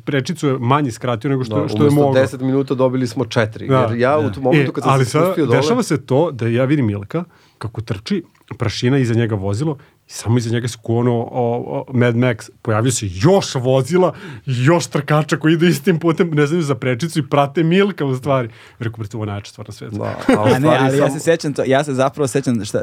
prečicu 0.04 0.48
je 0.48 0.58
manje 0.58 0.90
skratio 0.90 1.30
nego 1.30 1.44
što, 1.44 1.60
Da, 1.60 1.68
što 1.68 1.76
je 1.76 1.80
umesto 1.80 2.00
mogao. 2.02 2.22
10 2.22 2.40
minuta 2.42 2.74
dobili 2.74 3.06
smo 3.06 3.24
4. 3.24 3.68
Da. 3.68 3.80
Jer 3.80 4.00
ja 4.00 4.18
u 4.18 4.30
tom 4.30 4.42
momentu 4.42 4.72
kad 4.72 4.84
sam 4.84 4.92
ali 4.92 5.04
se 5.04 5.10
sada 5.10 5.24
spustio 5.24 5.46
dole... 5.46 5.56
dešava 5.56 5.82
se 5.82 6.06
to 6.06 6.30
da 6.30 6.48
ja 6.48 6.64
vidim 6.64 6.86
Milka 6.86 7.24
kako 7.58 7.80
trči, 7.80 8.22
prašina 8.48 8.98
iza 8.98 9.14
njega 9.14 9.34
vozilo 9.34 9.76
i 10.00 10.12
samo 10.12 10.38
iza 10.38 10.50
njega 10.50 10.68
se 10.68 10.78
kuono 10.82 11.12
o, 11.12 11.26
o, 11.32 11.92
Mad 11.92 12.14
Max. 12.14 12.50
Pojavio 12.62 12.92
se 12.92 13.06
još 13.12 13.54
vozila, 13.54 14.12
još 14.46 14.86
trkača 14.86 15.36
koji 15.36 15.52
ide 15.52 15.68
istim 15.68 15.98
putem, 15.98 16.30
ne 16.30 16.46
znaju 16.46 16.62
za 16.62 16.74
prečicu 16.74 17.18
i 17.18 17.26
prate 17.26 17.62
Milka 17.62 18.04
u 18.04 18.16
stvari. 18.16 18.48
Rekao, 18.78 18.98
brate, 18.98 19.16
ovo 19.16 19.24
je 19.24 19.26
najjača 19.26 19.50
stvar 19.50 19.66
na 19.68 19.72
svijetu. 19.72 19.96
Da, 19.96 20.16
A 20.46 20.58
ne, 20.58 20.76
ali 20.80 20.98
ja 20.98 21.08
sam- 21.08 21.10
se 21.10 21.20
sećam 21.20 21.54
to, 21.54 21.62
ja 21.66 21.84
se 21.84 21.94
zapravo 21.94 22.26
sećam 22.26 22.64
šta, 22.64 22.82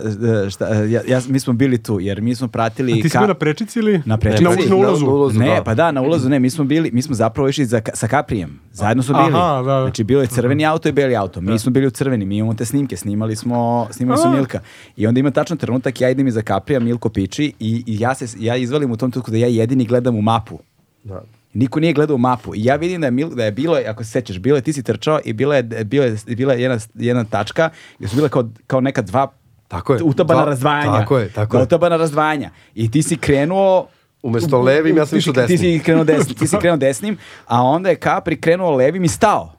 šta 0.49 0.67
ja, 0.73 1.01
ja, 1.07 1.21
mi 1.27 1.39
smo 1.39 1.53
bili 1.53 1.83
tu, 1.83 1.99
jer 1.99 2.21
mi 2.21 2.35
smo 2.35 2.47
pratili... 2.47 2.91
A 2.91 2.95
ti 2.95 3.01
si 3.01 3.09
ka- 3.09 3.19
bio 3.19 3.27
na 3.27 3.33
prečici 3.33 3.79
ili? 3.79 4.01
Na 4.05 4.17
prečici. 4.17 4.43
Na, 4.43 4.49
na 4.69 4.75
ulazu? 4.77 5.05
Na 5.05 5.11
ulazu, 5.11 5.39
Ne, 5.39 5.47
da. 5.47 5.63
pa 5.63 5.73
da, 5.73 5.91
na 5.91 6.01
ulazu 6.01 6.29
ne, 6.29 6.39
mi 6.39 6.49
smo 6.49 6.63
bili, 6.65 6.91
mi 6.91 7.01
smo 7.01 7.15
zapravo 7.15 7.49
išli 7.49 7.65
za, 7.65 7.81
sa 7.93 8.07
Kaprijem. 8.07 8.59
Zajedno 8.71 9.03
smo 9.03 9.15
bili. 9.15 9.35
Aha, 9.35 9.61
da. 9.61 9.81
Znači 9.81 10.03
bilo 10.03 10.21
je 10.21 10.27
crveni 10.27 10.65
auto 10.65 10.89
i 10.89 10.91
beli 10.91 11.15
auto. 11.15 11.41
Mi 11.41 11.59
smo 11.59 11.71
bili 11.71 11.87
u 11.87 11.91
crveni, 11.91 12.25
mi 12.25 12.37
imamo 12.37 12.53
te 12.53 12.65
snimke, 12.65 12.97
snimali 12.97 13.35
smo, 13.35 13.87
snimali 13.91 14.21
smo. 14.21 14.31
Milka. 14.31 14.59
I 14.95 15.07
onda 15.07 15.19
ima 15.19 15.31
tačno 15.31 15.52
trenutak, 15.57 16.01
ja 16.01 16.09
idem 16.09 16.27
iza 16.27 16.41
Kaprija, 16.41 16.79
Milko 16.79 17.09
piči 17.09 17.53
i, 17.59 17.83
i 17.87 17.99
ja 17.99 18.15
se 18.15 18.25
ja 18.39 18.55
izvalim 18.55 18.91
u 18.91 18.97
tom 18.97 19.11
trenutku 19.11 19.31
da 19.31 19.37
ja 19.37 19.47
jedini 19.47 19.85
gledam 19.85 20.15
u 20.15 20.21
mapu. 20.21 20.59
Da. 21.03 21.23
Niko 21.53 21.79
nije 21.79 21.93
gledao 21.93 22.17
mapu. 22.17 22.55
I 22.55 22.63
ja 22.63 22.75
vidim 22.75 23.01
da 23.01 23.07
je, 23.07 23.11
Mil, 23.11 23.29
da 23.29 23.45
je 23.45 23.51
bilo, 23.51 23.77
ako 23.87 24.03
se 24.03 24.09
sećaš, 24.11 24.39
bilo 24.39 24.57
je, 24.57 24.61
ti 24.61 24.73
si 24.73 24.83
trčao 24.83 25.19
i 25.25 25.33
bila 25.33 25.55
je, 25.55 25.63
bio 25.63 26.03
je, 26.03 26.15
bila 26.27 26.53
je 26.53 26.61
jedna, 26.61 26.77
jedna 26.93 27.23
tačka 27.23 27.69
gdje 27.97 28.07
su 28.07 28.15
bila 28.15 28.29
kao, 28.29 28.49
kao 28.67 28.81
neka 28.81 29.01
dva 29.01 29.31
Tako 29.67 29.93
je. 29.93 30.03
utabana 30.03 30.41
Dva- 30.41 30.45
razdvajanja. 30.45 30.91
tako 30.91 31.17
je, 31.17 31.29
tako 31.29 31.57
je. 31.57 31.63
Utabana 31.63 31.97
razdvajanja. 31.97 32.49
I 32.75 32.91
ti 32.91 33.03
si 33.03 33.17
krenuo 33.17 33.87
Umesto 34.23 34.61
levim, 34.61 34.97
ja 34.97 35.05
sam 35.05 35.17
išao 35.17 35.33
desnim. 35.33 35.57
Ti 35.57 35.63
si 35.63 35.79
krenuo 35.79 36.03
desnim, 36.03 36.35
ti 36.35 36.47
si 36.47 36.57
krenuo 36.61 36.77
desnim, 36.77 37.17
a 37.45 37.61
onda 37.61 37.89
je 37.89 37.95
Capri 37.95 38.41
krenuo 38.41 38.71
levim 38.71 39.03
i 39.03 39.07
stao. 39.07 39.53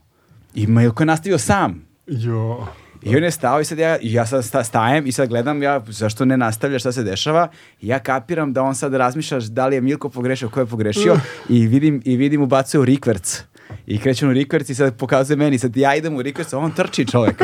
I 0.55 0.67
Milko 0.67 1.03
je 1.03 1.07
nastavio 1.07 1.39
sam. 1.39 1.87
Jo. 2.07 2.67
I 3.05 3.17
on 3.17 3.23
je 3.25 3.31
stao 3.31 3.61
i 3.61 3.65
sad 3.65 3.79
ja, 3.79 3.99
ja 4.03 4.27
sad 4.27 4.45
sta- 4.45 4.65
stajem 4.65 5.07
i 5.07 5.13
sad 5.13 5.29
gledam 5.29 5.63
ja 5.63 5.83
zašto 5.89 6.25
ne 6.25 6.37
nastavlja 6.37 6.79
šta 6.79 6.93
se 6.93 7.03
dešava 7.03 7.49
i 7.81 7.89
ja 7.89 7.99
kapiram 7.99 8.53
da 8.53 8.63
on 8.63 8.75
sad 8.75 8.95
razmišlja 8.95 9.39
da 9.41 9.67
li 9.67 9.77
je 9.77 9.81
Milko 9.81 10.09
pogrešio, 10.09 10.49
ko 10.49 10.61
je 10.61 10.67
pogrešio 10.67 11.17
i 11.49 11.67
vidim, 11.67 12.03
i 12.05 12.17
vidim 12.17 12.43
ubacuje 12.43 12.81
u 12.81 12.85
rikverc. 12.85 13.43
I 13.87 13.99
kreće 13.99 14.25
on 14.25 14.31
u 14.31 14.35
rikverc 14.35 14.69
i 14.71 14.75
sad 14.75 14.97
pokazuje 14.97 15.37
meni, 15.37 15.59
sad 15.59 15.77
ja 15.77 15.95
idem 15.95 16.17
u 16.17 16.23
rikverc, 16.23 16.53
a 16.53 16.59
on 16.59 16.71
trči 16.73 17.07
čovek. 17.07 17.43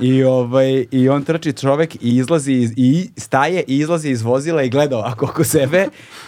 I, 0.00 0.24
ovaj, 0.24 0.86
I 0.90 1.08
on 1.08 1.24
trči 1.24 1.52
čovek 1.52 1.94
i 1.94 2.16
izlazi 2.16 2.52
iz, 2.52 2.72
i 2.76 3.10
staje 3.16 3.62
i 3.62 3.78
izlazi 3.78 4.10
iz 4.10 4.22
vozila 4.22 4.62
i 4.62 4.70
gleda 4.70 4.98
ovako 4.98 5.24
oko 5.24 5.44
sebe 5.44 5.86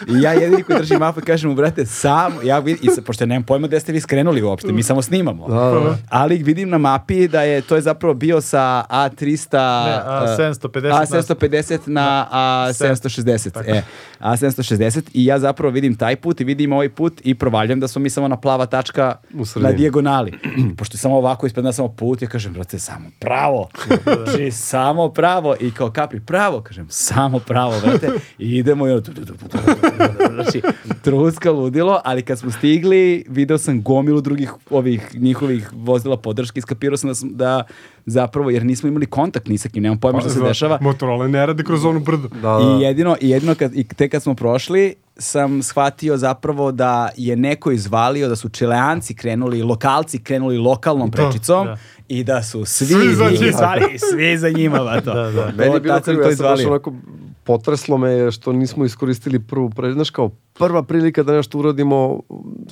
i 0.09 0.21
ja 0.21 0.33
jedini 0.33 0.63
koji 0.63 0.79
držim 0.79 0.99
mapu 0.99 1.19
i 1.19 1.23
kažem 1.23 1.49
mu 1.49 1.55
brate 1.55 1.85
sam, 1.85 2.33
ja 2.43 2.59
vidim, 2.59 2.79
i 2.83 2.95
sad, 2.95 3.03
pošto 3.03 3.25
nemam 3.25 3.43
pojma 3.43 3.67
da 3.67 3.79
ste 3.79 3.91
vi 3.91 3.99
skrenuli 3.99 4.41
uopšte, 4.41 4.71
mi 4.71 4.83
samo 4.83 5.01
snimamo. 5.01 5.47
Da, 5.47 5.55
da. 5.55 5.97
Ali 6.09 6.37
vidim 6.37 6.69
na 6.69 6.77
mapi 6.77 7.27
da 7.27 7.41
je 7.41 7.61
to 7.61 7.75
je 7.75 7.81
zapravo 7.81 8.13
bio 8.13 8.41
sa 8.41 8.59
A300 8.89 9.57
Ne, 9.85 10.01
A750 10.37 10.83
na- 10.83 10.99
A750 11.01 11.79
na 11.87 12.27
A760. 12.31 13.61
E, 13.67 13.81
A760 14.21 15.01
i 15.13 15.25
ja 15.25 15.39
zapravo 15.39 15.71
vidim 15.71 15.95
taj 15.95 16.15
put 16.15 16.41
i 16.41 16.43
vidim 16.43 16.73
ovaj 16.73 16.89
put 16.89 17.21
i 17.23 17.35
provaljam 17.35 17.79
da 17.79 17.87
smo 17.87 18.01
mi 18.01 18.09
samo 18.09 18.27
na 18.27 18.37
plava 18.37 18.65
tačka 18.65 19.15
na 19.55 19.71
dijagonali. 19.71 20.33
Pošto 20.77 20.95
je 20.95 20.99
samo 20.99 21.17
ovako 21.17 21.45
ispred 21.45 21.65
nas 21.65 21.75
samo 21.75 21.87
put, 21.89 22.21
ja 22.21 22.27
kažem, 22.27 22.53
brate, 22.53 22.79
samo 22.79 23.05
pravo 23.19 23.52
pravo. 23.53 23.69
Znači, 24.23 24.51
samo 24.51 25.09
pravo. 25.09 25.55
I 25.59 25.71
kao 25.71 25.91
kapi, 25.91 26.19
pravo, 26.19 26.61
kažem, 26.61 26.87
samo 26.89 27.39
pravo, 27.39 27.79
vrate. 27.79 28.09
I 28.39 28.57
idemo 28.57 28.87
i 28.87 28.91
ono... 28.91 29.01
Znači, 30.33 30.61
truska 31.01 31.51
ludilo, 31.51 32.01
ali 32.03 32.21
kad 32.21 32.39
smo 32.39 32.51
stigli, 32.51 33.25
video 33.29 33.57
sam 33.57 33.81
gomilu 33.81 34.21
drugih 34.21 34.53
ovih 34.69 35.15
njihovih 35.15 35.69
vozila 35.73 36.17
podrške, 36.17 36.59
iskapirao 36.59 36.97
sam 36.97 37.09
da, 37.09 37.15
sam, 37.15 37.29
da 37.35 37.63
zapravo, 38.05 38.49
jer 38.49 38.63
nismo 38.63 38.89
imali 38.89 39.05
kontakt 39.05 39.47
ni 39.47 39.57
sa 39.57 39.69
kim, 39.69 39.83
nemam 39.83 39.99
pojma 39.99 40.19
šta 40.19 40.29
se 40.29 40.39
Za- 40.39 40.45
dešava. 40.45 40.77
Motorola 40.81 41.27
ne 41.27 41.45
radi 41.45 41.63
kroz 41.63 41.85
onu 41.85 41.99
brdu. 41.99 42.27
Da, 42.27 42.41
da. 42.41 42.59
I 42.71 42.83
jedino, 42.83 43.15
i 43.21 43.29
jedino 43.29 43.55
kad, 43.55 43.75
i 43.75 43.83
te 43.85 44.09
kad 44.09 44.23
smo 44.23 44.35
prošli, 44.35 44.95
sam 45.17 45.63
shvatio 45.63 46.17
zapravo 46.17 46.71
da 46.71 47.09
je 47.17 47.35
neko 47.35 47.71
izvalio, 47.71 48.29
da 48.29 48.35
su 48.35 48.49
Čileanci 48.49 49.13
krenuli, 49.13 49.61
lokalci 49.61 50.19
krenuli 50.19 50.57
lokalnom 50.57 51.09
Da, 51.09 51.17
prečicom 51.19 51.65
da. 51.65 51.77
i 52.07 52.23
da 52.23 52.43
su 52.43 52.65
svi, 52.65 52.85
Svi 52.85 53.15
za 53.15 53.25
njih 53.25 53.39
njim. 53.39 53.49
izvali, 53.49 53.81
svi 54.01 54.37
za 54.37 54.49
njima, 54.49 54.77
vato. 54.89 55.13
Da, 55.13 55.23
da. 55.23 55.31
To- 55.43 55.57
Meni 55.57 55.73
je 55.73 55.79
bilo 55.79 55.93
to 55.95 56.11
ja 56.11 56.15
sam 56.15 56.23
baš 56.23 56.31
izvalio. 56.33 56.67
onako 56.69 56.93
potreslo 57.43 57.97
me 57.97 58.11
je 58.11 58.31
što 58.31 58.53
nismo 58.53 58.85
iskoristili 58.85 59.39
prvu 59.39 59.69
pre, 59.69 59.93
znaš 59.93 60.09
kao 60.09 60.29
prva 60.53 60.83
prilika 60.83 61.23
da 61.23 61.33
nešto 61.33 61.59
uradimo 61.59 62.19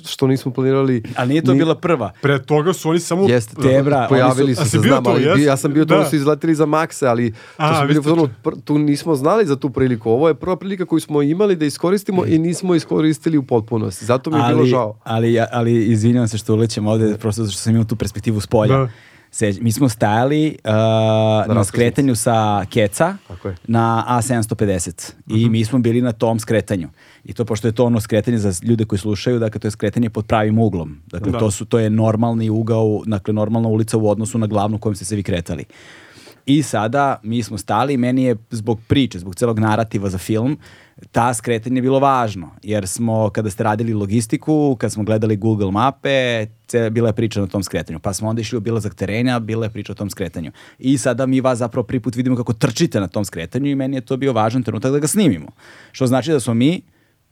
što 0.05 0.27
nismo 0.27 0.51
planirali. 0.51 1.03
Ali 1.15 1.29
nije 1.29 1.41
to 1.41 1.51
Ni- 1.51 1.57
bila 1.57 1.75
prva. 1.75 2.11
Pre 2.21 2.41
toga 2.41 2.73
su 2.73 2.89
oni 2.89 2.99
samo... 2.99 3.29
Jeste, 3.29 3.55
Tebra, 3.61 4.05
pojavili 4.09 4.55
su- 4.55 4.61
A 4.61 4.65
su 4.65 4.71
se, 4.71 4.79
znam, 4.79 5.03
tu, 5.03 5.09
ali 5.09 5.43
ja 5.43 5.57
sam 5.57 5.73
bio 5.73 5.85
tu, 5.85 5.89
Da. 5.89 5.97
da 5.97 6.05
su 6.05 6.15
izletili 6.15 6.55
za 6.55 6.65
Maxe, 6.65 7.05
ali 7.05 7.33
A, 7.57 7.69
to 7.69 7.81
su 7.81 7.87
bili 7.87 8.03
fazonu, 8.03 8.29
pr- 8.43 8.61
tu 8.63 8.77
nismo 8.77 9.15
znali 9.15 9.45
za 9.45 9.55
tu 9.55 9.69
priliku. 9.69 10.11
Ovo 10.11 10.27
je 10.27 10.33
prva 10.35 10.55
prilika 10.55 10.85
koju 10.85 10.99
smo 10.99 11.21
imali 11.21 11.55
da 11.55 11.65
iskoristimo 11.65 12.25
i 12.25 12.39
nismo 12.39 12.75
iskoristili 12.75 13.37
u 13.37 13.43
potpunosti. 13.43 14.05
Zato 14.05 14.29
mi 14.29 14.37
je 14.37 14.43
bilo 14.43 14.59
ali, 14.59 14.69
žao. 14.69 14.97
Ali, 15.03 15.39
ali 15.51 15.85
izvinjam 15.85 16.27
se 16.27 16.37
što 16.37 16.53
ulećem 16.53 16.87
ovde, 16.87 17.17
prosto 17.17 17.41
zato 17.41 17.51
što 17.51 17.61
sam 17.61 17.73
imao 17.73 17.85
tu 17.85 17.95
perspektivu 17.95 18.41
s 18.41 18.47
polja. 18.47 18.77
Da. 18.77 18.89
Se, 19.31 19.53
mi 19.61 19.71
smo 19.71 19.89
stajali 19.89 20.57
uh, 20.57 20.71
na 20.71 21.39
raskrsnici. 21.39 21.67
skretanju 21.67 22.15
sa 22.15 22.35
Keca 22.65 23.17
na 23.65 24.05
A750 24.09 25.11
i 25.27 25.35
Mhm. 25.35 25.51
mi 25.51 25.65
smo 25.65 25.79
bili 25.79 26.01
na 26.01 26.11
tom 26.11 26.39
skretanju. 26.39 26.89
I 27.23 27.33
to 27.33 27.45
pošto 27.45 27.67
je 27.67 27.71
to 27.71 27.85
ono 27.85 27.99
skretanje 27.99 28.37
za 28.37 28.53
ljude 28.63 28.85
koji 28.85 28.99
slušaju, 28.99 29.39
dakle 29.39 29.59
to 29.59 29.67
je 29.67 29.71
skretanje 29.71 30.09
pod 30.09 30.25
pravim 30.25 30.59
uglom. 30.59 30.97
Dakle 31.07 31.31
Da. 31.31 31.39
to 31.39 31.51
su 31.51 31.65
to 31.65 31.79
je 31.79 31.89
normalni 31.89 32.49
ugao, 32.49 33.01
dakle 33.05 33.33
normalna 33.33 33.69
ulica 33.69 33.97
u 33.97 34.09
odnosu 34.09 34.37
na 34.37 34.47
glavnu 34.47 34.77
kojom 34.77 34.95
ste 34.95 35.05
se 35.05 35.15
vi 35.15 35.23
kretali. 35.23 35.63
I 36.45 36.63
sada 36.63 37.19
mi 37.23 37.43
smo 37.43 37.57
stali, 37.57 37.97
meni 37.97 38.23
je 38.23 38.35
zbog 38.51 38.79
priče, 38.81 39.19
zbog 39.19 39.35
celog 39.35 39.59
narativa 39.59 40.09
za 40.09 40.17
film, 40.17 40.57
ta 41.11 41.33
skretanje 41.33 41.77
je 41.77 41.81
bilo 41.81 41.99
važno, 41.99 42.49
jer 42.63 42.87
smo, 42.87 43.29
kada 43.29 43.49
ste 43.49 43.63
radili 43.63 43.93
logistiku, 43.93 44.75
kad 44.79 44.91
smo 44.91 45.03
gledali 45.03 45.35
Google 45.35 45.71
mape, 45.71 46.47
bila 46.91 47.09
je 47.09 47.13
priča 47.13 47.41
na 47.41 47.47
tom 47.47 47.63
skretanju. 47.63 47.99
Pa 47.99 48.13
smo 48.13 48.29
onda 48.29 48.41
išli 48.41 48.55
u 48.55 48.57
obilazak 48.57 48.95
terena, 48.95 49.39
bila 49.39 49.65
je 49.65 49.69
priča 49.69 49.91
o 49.91 49.95
tom 49.95 50.09
skretanju. 50.09 50.51
I 50.79 50.97
sada 50.97 51.25
mi 51.25 51.41
vas 51.41 51.59
zapravo 51.59 51.87
prvi 51.87 51.99
put 51.99 52.15
vidimo 52.15 52.35
kako 52.35 52.53
trčite 52.53 52.99
na 52.99 53.07
tom 53.07 53.25
skretanju 53.25 53.69
i 53.69 53.75
meni 53.75 53.97
je 53.97 54.01
to 54.01 54.17
bio 54.17 54.33
važan 54.33 54.63
trenutak 54.63 54.91
da 54.91 54.99
ga 54.99 55.07
snimimo. 55.07 55.47
Što 55.91 56.07
znači 56.07 56.31
da 56.31 56.39
smo 56.39 56.53
mi 56.53 56.81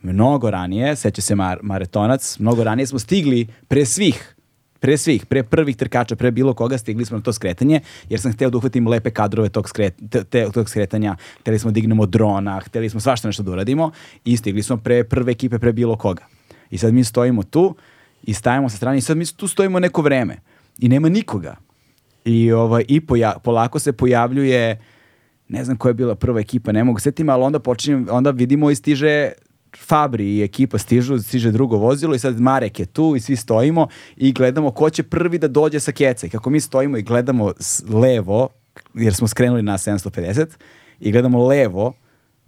mnogo 0.02 0.52
ranije, 0.52 0.96
seća 0.96 1.22
se 1.22 1.36
Mar 1.36 1.60
Maretonac, 1.62 2.40
mnogo 2.40 2.64
ranije 2.64 2.88
smo 2.88 3.00
stigli 3.00 3.48
pre 3.68 3.86
svih 3.86 4.36
pre 4.80 4.98
svih, 4.98 5.26
pre 5.26 5.44
prvih 5.44 5.78
trkača, 5.78 6.16
pre 6.16 6.32
bilo 6.32 6.54
koga 6.54 6.78
stigli 6.78 7.06
smo 7.06 7.18
na 7.18 7.24
to 7.24 7.34
skretanje, 7.34 7.82
jer 8.10 8.20
sam 8.20 8.34
hteo 8.34 8.50
da 8.50 8.58
uhvatim 8.58 8.88
lepe 8.88 9.12
kadrove 9.12 9.50
tog, 9.50 9.70
skret, 9.70 9.96
te, 10.10 10.24
te- 10.24 10.50
tog 10.54 10.70
skretanja, 10.70 11.16
hteli 11.42 11.60
smo 11.60 11.72
da 11.72 11.76
dignemo 11.76 12.06
drona, 12.06 12.60
hteli 12.60 12.90
smo 12.90 13.00
svašta 13.00 13.28
nešto 13.28 13.44
da 13.44 13.52
uradimo 13.52 13.92
i 14.26 14.38
stigli 14.38 14.64
smo 14.64 14.78
pre 14.78 15.04
prve 15.04 15.32
ekipe, 15.32 15.60
pre 15.60 15.74
bilo 15.74 15.98
koga. 15.98 16.26
I 16.70 16.78
sad 16.78 16.94
mi 16.94 17.04
stojimo 17.04 17.44
tu 17.44 17.76
i 18.24 18.34
stajemo 18.34 18.70
sa 18.70 18.78
strane 18.78 18.98
i 18.98 19.02
sad 19.02 19.18
mi 19.18 19.26
tu 19.26 19.48
stojimo 19.48 19.80
neko 19.80 20.02
vreme 20.02 20.38
i 20.80 20.90
nema 20.90 21.10
nikoga. 21.10 21.56
I, 22.26 22.52
ovaj, 22.52 22.86
i 22.88 23.02
poja, 23.02 23.34
polako 23.44 23.80
se 23.80 23.94
pojavljuje 23.94 24.80
ne 25.50 25.64
znam 25.64 25.78
koja 25.78 25.90
je 25.90 25.94
bila 25.94 26.16
prva 26.16 26.40
ekipa, 26.40 26.72
ne 26.72 26.84
mogu 26.84 27.00
setim, 27.00 27.30
ali 27.30 27.44
onda 27.44 27.60
počinjem, 27.60 28.08
onda 28.12 28.32
vidimo 28.32 28.72
i 28.72 28.76
stiže 28.76 29.32
Fabri 29.78 30.38
i 30.38 30.44
ekipa 30.44 30.78
stižu, 30.78 31.20
stiže 31.20 31.52
drugo 31.52 31.78
vozilo 31.78 32.16
i 32.16 32.20
sad 32.20 32.40
Marek 32.40 32.80
je 32.80 32.86
tu 32.86 33.16
i 33.16 33.20
svi 33.20 33.36
stojimo 33.36 33.88
i 34.18 34.34
gledamo 34.34 34.72
ko 34.72 34.90
će 34.90 35.04
prvi 35.04 35.38
da 35.38 35.48
dođe 35.48 35.80
sa 35.80 35.92
keca. 35.92 36.28
I 36.28 36.30
kako 36.30 36.50
mi 36.50 36.60
stojimo 36.60 36.98
i 36.98 37.02
gledamo 37.02 37.54
levo, 37.90 38.50
jer 38.94 39.16
smo 39.16 39.28
skrenuli 39.28 39.62
na 39.62 39.78
750, 39.78 40.48
i 41.00 41.12
gledamo 41.12 41.48
levo 41.48 41.94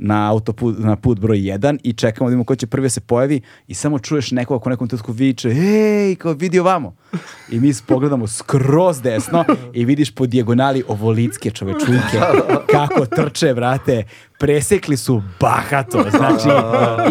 na 0.03 0.31
autoput, 0.31 0.75
na 0.79 0.95
put 0.95 1.19
broj 1.19 1.37
1 1.37 1.77
i 1.83 1.93
čekamo 1.93 2.29
da 2.29 2.29
vidimo 2.29 2.43
ko 2.43 2.55
će 2.55 2.67
prvi 2.67 2.85
da 2.85 2.89
se 2.89 3.01
pojavi 3.01 3.41
i 3.67 3.73
samo 3.73 3.99
čuješ 3.99 4.31
nekoga 4.31 4.63
ko 4.63 4.69
nekom 4.69 4.87
trenutku 4.87 5.11
viče 5.11 5.49
ej, 5.49 6.15
kao 6.15 6.33
vidi 6.33 6.59
ovamo. 6.59 6.95
I 7.51 7.59
mi 7.59 7.73
pogledamo 7.87 8.27
skroz 8.27 9.01
desno 9.01 9.45
i 9.73 9.85
vidiš 9.85 10.11
po 10.11 10.25
dijagonali 10.25 10.83
ovolitske 10.87 11.51
čovečunke 11.51 12.19
kako 12.73 13.05
trče, 13.05 13.53
brate, 13.53 14.03
presekli 14.41 14.97
su 14.97 15.21
bahato, 15.39 16.05
znači 16.09 16.49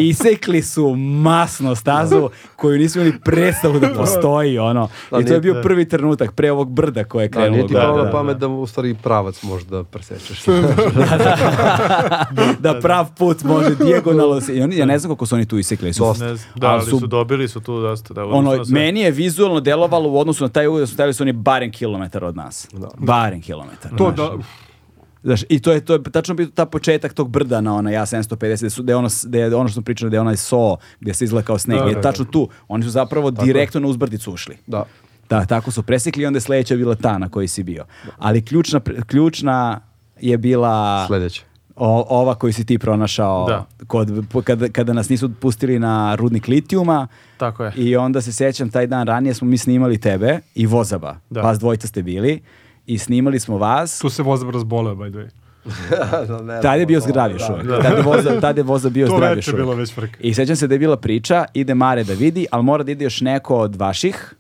isekli 0.01 0.63
su 0.63 0.95
masno 0.97 1.75
stazu 1.75 2.29
koju 2.57 2.79
nismo 2.79 3.03
imali 3.03 3.21
predstavu 3.21 3.79
da 3.79 3.89
postoji, 3.89 4.59
ono. 4.59 4.89
Da, 5.11 5.21
I 5.21 5.25
to 5.25 5.35
je 5.35 5.41
bio 5.41 5.61
prvi 5.63 5.89
trenutak 5.89 6.33
pre 6.33 6.53
ovog 6.53 6.71
brda 6.71 7.05
koje 7.05 7.25
je 7.25 7.29
Da, 7.29 7.33
krenulo. 7.33 7.53
nije 7.53 7.67
ti 7.69 7.75
palo 7.75 7.93
da, 7.93 7.99
na 7.99 8.05
da. 8.05 8.11
pamet 8.11 8.37
da 8.37 8.49
u 8.49 8.67
stvari 8.67 8.95
pravac 8.95 9.43
možda 9.43 9.85
presečeš. 9.85 10.45
da 12.59 12.81
prav 12.81 13.15
put 13.15 13.43
može 13.43 13.75
dijagonalno 13.77 14.41
se. 14.41 14.57
I 14.57 14.63
oni, 14.63 14.77
ja 14.77 14.87
ne 14.87 14.99
znam 14.99 15.09
koliko 15.09 15.27
su 15.27 15.35
oni 15.35 15.47
tu 15.47 15.59
isekli. 15.59 15.93
Su, 15.93 16.07
Ne 16.11 16.15
znam, 16.15 16.39
da, 16.55 16.69
ali 16.69 16.83
su- 16.83 17.01
dobili 17.01 17.49
su 17.49 17.61
tu 17.61 17.81
dosta. 17.81 18.15
Da, 18.15 18.25
ono, 18.25 18.65
meni 18.69 19.01
je 19.01 19.11
vizualno 19.11 19.61
delovalo 19.61 20.09
u 20.09 20.19
odnosu 20.19 20.45
na 20.45 20.49
taj 20.49 20.67
ugao 20.67 20.81
da 20.81 20.87
su 20.87 20.95
stavili 20.95 21.15
su 21.15 21.23
oni 21.23 21.33
barem 21.33 21.73
kilometar 21.73 22.25
od 22.25 22.37
nas. 22.37 22.69
Barem 22.99 23.41
kilometar. 23.41 23.91
To 23.99 24.11
da, 24.11 24.31
Znaš, 25.23 25.41
I 25.49 25.61
to 25.61 25.73
je, 25.73 25.81
to 25.81 25.93
je 25.93 26.03
tačno 26.03 26.35
bio 26.35 26.47
ta 26.47 26.67
početak 26.67 27.13
tog 27.13 27.31
brda 27.31 27.61
na 27.61 27.75
ona 27.75 27.91
ja 27.91 28.03
750, 28.03 28.37
gde, 28.59 28.71
su, 28.71 28.85
je 28.87 28.97
ono, 28.97 29.09
gde 29.25 29.39
je 29.39 29.55
ono 29.55 29.69
što 29.69 29.75
smo 29.75 29.83
pričali, 29.83 30.09
gde 30.11 30.17
je 30.17 30.21
onaj 30.21 30.37
so, 30.37 30.77
gde 31.01 31.15
se 31.15 31.25
izgleda 31.25 31.47
kao 31.47 31.59
sneg. 31.59 31.79
Da, 31.79 31.85
je 31.85 31.95
da, 31.95 32.01
tačno 32.01 32.25
tu. 32.25 32.49
Oni 32.69 32.85
su 32.85 32.91
zapravo 32.91 33.31
direktno 33.33 33.81
na 33.81 33.89
uzbrdicu 33.89 34.33
ušli. 34.33 34.57
da. 34.67 34.85
Da, 35.31 35.45
tako 35.45 35.71
su 35.71 35.83
presekli 35.83 36.23
i 36.23 36.27
onda 36.27 36.37
je 36.37 36.41
sledeća 36.41 36.77
bila 36.77 36.95
ta 36.95 37.19
na 37.19 37.29
kojoj 37.29 37.49
si 37.49 37.63
bio. 37.63 37.85
Ali 38.19 38.45
ključna, 38.45 38.81
ključna 39.07 39.81
je 40.21 40.39
bila 40.39 41.05
Sledeće. 41.07 41.43
o- 41.77 42.07
ova 42.11 42.35
koju 42.35 42.53
si 42.53 42.67
ti 42.67 42.79
pronašao 42.79 43.47
Da. 43.47 43.67
kod, 43.87 44.11
kada, 44.45 44.69
kada 44.69 44.93
nas 44.93 45.09
nisu 45.09 45.31
pustili 45.31 45.79
na 45.79 46.15
rudnik 46.15 46.49
litijuma 46.49 47.07
Tako 47.37 47.65
je. 47.65 47.73
i 47.77 47.97
onda 47.97 48.21
se 48.21 48.33
sjećam 48.33 48.71
taj 48.71 48.87
dan 48.87 49.07
ranije 49.07 49.35
smo 49.35 49.49
mi 49.49 49.59
snimali 49.59 49.99
tebe 49.99 50.39
i 50.55 50.67
Vozaba. 50.67 51.17
Da. 51.31 51.41
Vas 51.41 51.59
dvojica 51.59 51.87
ste 51.87 52.03
bili 52.03 52.41
i 52.87 52.99
snimali 52.99 53.41
smo 53.41 53.59
vas. 53.59 53.99
tu 53.99 54.11
se 54.11 54.23
vozab 54.23 54.51
razboleo, 54.51 54.95
by 54.95 55.11
the 55.11 55.19
way. 55.19 55.41
Tad 56.63 56.81
je 56.81 56.87
bio 56.87 57.01
zdrav 57.01 57.31
još 57.31 57.43
uvijek. 57.51 57.83
Tad 57.83 57.97
je 57.97 58.03
Voza, 58.03 58.41
tad 58.41 58.57
je 58.57 58.63
Voza 58.63 58.91
bio 58.91 59.07
To 59.09 59.17
zdrav 59.17 59.37
još 59.37 59.37
veče 59.37 59.51
uvijek. 59.51 59.67
bilo 59.67 59.77
već 59.77 59.95
frka. 59.95 60.17
I 60.21 60.35
sećam 60.35 60.57
se 60.57 60.67
da 60.67 60.75
je 60.75 60.79
bila 60.79 60.97
priča, 60.97 61.45
ide 61.55 61.75
Mare 61.75 62.05
da 62.05 62.13
vidi, 62.13 62.47
ali 62.51 62.63
mora 62.63 62.85
da 62.85 62.93
ide 62.93 63.05
još 63.05 63.21
neko 63.21 63.57
od 63.57 63.77
vaših, 63.77 64.35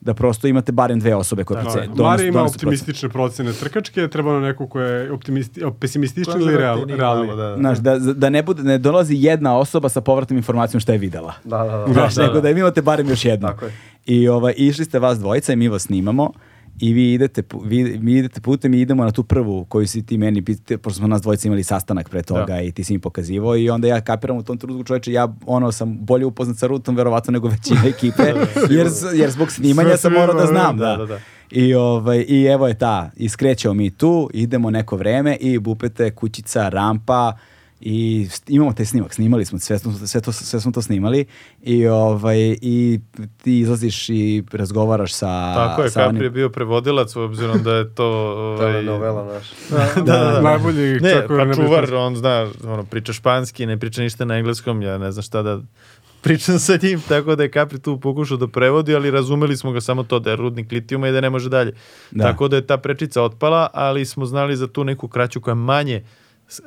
da 0.00 0.14
prosto 0.14 0.46
imate 0.46 0.72
barem 0.72 1.00
dve 1.00 1.14
osobe 1.14 1.44
koje 1.44 1.62
procene. 1.62 1.88
Mari 1.96 2.26
ima 2.26 2.44
optimistične 2.44 3.08
procene 3.08 3.52
trkačke, 3.52 4.08
treba 4.08 4.32
na 4.32 4.40
neku 4.40 4.66
koja 4.66 4.86
je 4.86 5.12
optimisti, 5.12 5.62
pesimistična 5.80 6.34
ili 6.36 6.56
real, 6.56 6.84
realni. 6.86 7.26
malo, 7.26 7.36
da. 7.36 7.56
Znaš, 7.56 7.78
da, 7.78 7.98
da 7.98 8.30
ne, 8.30 8.42
bude, 8.42 8.62
ne 8.62 8.78
dolazi 8.78 9.14
jedna 9.18 9.58
osoba 9.58 9.88
sa 9.88 10.00
povratnom 10.00 10.36
informacijom 10.36 10.80
šta 10.80 10.92
je 10.92 10.98
videla. 10.98 11.32
Da, 11.44 11.58
da, 11.58 11.64
da. 11.64 11.92
Znaš, 11.92 12.14
da, 12.14 12.22
nego 12.22 12.34
da. 12.34 12.40
da, 12.40 12.50
imate 12.50 12.82
barem 12.82 13.08
još 13.08 13.24
jednu. 13.24 13.48
Tako 13.48 13.64
je. 13.64 13.72
I 14.06 14.28
ovaj, 14.28 14.54
išli 14.56 14.84
ste 14.84 14.98
vas 14.98 15.18
dvojica 15.18 15.52
i 15.52 15.56
mi 15.56 15.68
vas 15.68 15.82
snimamo 15.82 16.32
i 16.78 16.92
vi 16.92 17.12
idete, 17.12 17.42
vi, 17.62 17.98
mi 17.98 18.12
idete 18.12 18.40
putem 18.40 18.74
i 18.74 18.80
idemo 18.80 19.04
na 19.04 19.10
tu 19.10 19.22
prvu 19.24 19.64
koju 19.64 19.86
si 19.86 20.02
ti 20.02 20.18
meni, 20.18 20.42
pit- 20.42 20.76
pošto 20.76 20.96
smo 20.96 21.08
nas 21.08 21.22
dvojica 21.22 21.48
imali 21.48 21.62
sastanak 21.62 22.08
pre 22.08 22.22
toga 22.22 22.44
Da. 22.46 22.60
i 22.60 22.72
ti 22.72 22.84
si 22.84 22.92
mi 22.92 22.98
pokazivao 22.98 23.56
i 23.56 23.70
onda 23.70 23.88
ja 23.88 24.00
kapiram 24.00 24.36
u 24.36 24.42
tom 24.42 24.58
trenutku 24.58 24.84
čoveče, 24.84 25.12
ja 25.12 25.34
ono 25.46 25.72
sam 25.72 25.96
bolje 25.96 26.24
upoznat 26.24 26.56
sa 26.56 26.66
rutom 26.66 26.96
verovatno 26.96 27.32
nego 27.32 27.48
većina 27.48 27.80
ekipe, 27.88 28.22
jer, 28.70 28.86
s- 28.88 29.14
jer 29.14 29.30
zbog 29.30 29.50
snimanja 29.50 29.88
Sve 29.88 29.96
sam 29.98 30.12
morao 30.12 30.34
da 30.36 30.46
znam. 30.46 30.76
da, 30.78 30.86
Da, 30.86 30.96
da, 30.96 31.06
da. 31.06 31.18
I, 31.50 31.74
ovaj, 31.74 32.24
I 32.28 32.42
evo 32.44 32.68
je 32.68 32.74
ta, 32.74 33.10
iskrećemo 33.16 33.74
mi 33.74 33.90
tu, 33.90 34.30
idemo 34.34 34.70
neko 34.70 34.96
vreme 34.96 35.36
i 35.36 35.58
bupete 35.58 36.10
kućica, 36.10 36.68
rampa 36.68 37.32
i 37.80 38.28
imamo 38.48 38.72
taj 38.72 38.86
snimak, 38.86 39.14
snimali 39.14 39.44
smo, 39.44 39.58
sve, 39.58 39.78
smo- 39.78 39.92
sve, 40.06 40.20
to, 40.20 40.32
sve 40.32 40.60
smo 40.60 40.72
to 40.72 40.82
snimali 40.82 41.24
i, 41.62 41.86
ovaj, 41.86 42.38
i 42.62 43.00
ti 43.42 43.58
izlaziš 43.58 44.08
i 44.08 44.44
razgovaraš 44.52 45.14
sa... 45.14 45.54
Tako 45.54 45.82
je, 45.82 45.90
sa 45.90 46.00
Capri 46.00 46.08
onim- 46.08 46.22
je 46.22 46.30
bio 46.30 46.48
prevodilac, 46.48 47.12
s 47.12 47.16
obzirom 47.16 47.62
da 47.62 47.74
je 47.74 47.94
to... 47.94 48.06
Ovaj, 48.36 48.72
Telenovela 48.72 49.24
naša. 49.24 49.54
da, 50.00 50.24
da, 50.24 50.30
da. 50.32 50.40
Najbolji 50.40 51.00
Ne, 51.00 51.10
čak 51.10 51.26
koji 51.26 51.48
pa 51.48 51.54
čuvar, 51.54 51.94
on 51.94 52.16
zna, 52.16 52.50
ono, 52.64 52.84
priča 52.84 53.12
španski, 53.12 53.66
ne 53.66 53.78
priča 53.78 54.02
ništa 54.02 54.24
na 54.24 54.36
engleskom, 54.36 54.82
ja 54.82 54.98
ne 54.98 55.12
znam 55.12 55.22
šta 55.22 55.42
da 55.42 55.60
pričam 56.22 56.58
sa 56.66 56.78
njim, 56.82 57.00
tako 57.08 57.36
da 57.36 57.42
je 57.42 57.50
Capri 57.50 57.78
tu 57.78 58.00
pokušao 58.00 58.36
da 58.36 58.48
prevodi, 58.48 58.94
ali 58.94 59.10
razumeli 59.10 59.56
smo 59.56 59.72
ga 59.72 59.80
samo 59.80 60.02
to 60.02 60.18
da 60.18 60.30
je 60.30 60.36
rudnik 60.36 60.72
litijuma 60.72 61.08
i 61.08 61.12
da 61.12 61.20
ne 61.20 61.30
može 61.30 61.48
dalje. 61.48 61.72
Da. 62.10 62.24
Tako 62.24 62.48
da 62.48 62.56
je 62.56 62.66
ta 62.66 62.76
prečica 62.76 63.22
otpala, 63.22 63.68
ali 63.72 64.04
smo 64.04 64.26
znali 64.26 64.56
za 64.56 64.66
tu 64.66 64.84
neku 64.84 65.08
kraću 65.08 65.40
koja 65.40 65.54
manje 65.54 66.04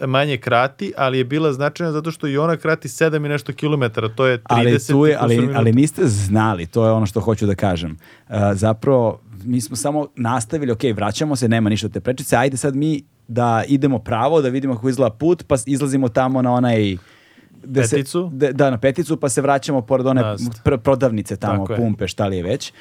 manje 0.08 0.38
krati, 0.38 0.94
ali 0.98 1.18
je 1.18 1.24
bila 1.24 1.54
značajna 1.54 1.92
zato 1.92 2.12
što 2.12 2.28
i 2.28 2.38
ona 2.38 2.58
krati 2.58 2.88
7 2.88 3.26
i 3.26 3.30
nešto 3.30 3.54
kilometara, 3.54 4.10
to 4.10 4.26
je 4.26 4.38
30 4.38 4.44
ali, 4.50 4.78
tu 4.88 5.06
je, 5.06 5.18
ali, 5.20 5.50
ali 5.56 5.72
niste 5.74 6.02
znali, 6.08 6.66
to 6.66 6.86
je 6.86 6.92
ono 6.92 7.06
što 7.06 7.20
hoću 7.20 7.46
da 7.46 7.56
kažem. 7.56 7.98
Uh, 8.30 8.36
zapravo, 8.54 9.22
mi 9.44 9.62
smo 9.62 9.76
samo 9.76 10.08
nastavili, 10.16 10.72
ok, 10.72 10.82
vraćamo 10.96 11.36
se, 11.36 11.48
nema 11.48 11.70
ništa 11.70 11.88
od 11.88 11.94
te 11.94 12.00
prečice, 12.00 12.36
ajde 12.36 12.58
sad 12.58 12.76
mi 12.76 13.04
da 13.28 13.64
idemo 13.68 14.00
pravo, 14.00 14.42
da 14.42 14.50
vidimo 14.50 14.76
kako 14.76 14.90
izgleda 14.90 15.16
put, 15.16 15.44
pa 15.48 15.56
izlazimo 15.66 16.10
tamo 16.10 16.42
na 16.42 16.54
onaj... 16.54 16.98
se- 17.84 17.96
Peticu? 17.96 18.30
de- 18.34 18.54
da, 18.54 18.70
na 18.70 18.78
peticu, 18.78 19.18
pa 19.18 19.30
se 19.30 19.42
vraćamo 19.42 19.82
pored 19.82 20.08
one 20.08 20.22
pr- 20.64 20.78
prodavnice 20.78 21.36
tamo, 21.38 21.68
Tako 21.68 21.82
pumpe, 21.82 22.08
šta 22.08 22.28
li 22.28 22.38
je 22.38 22.44
već. 22.44 22.74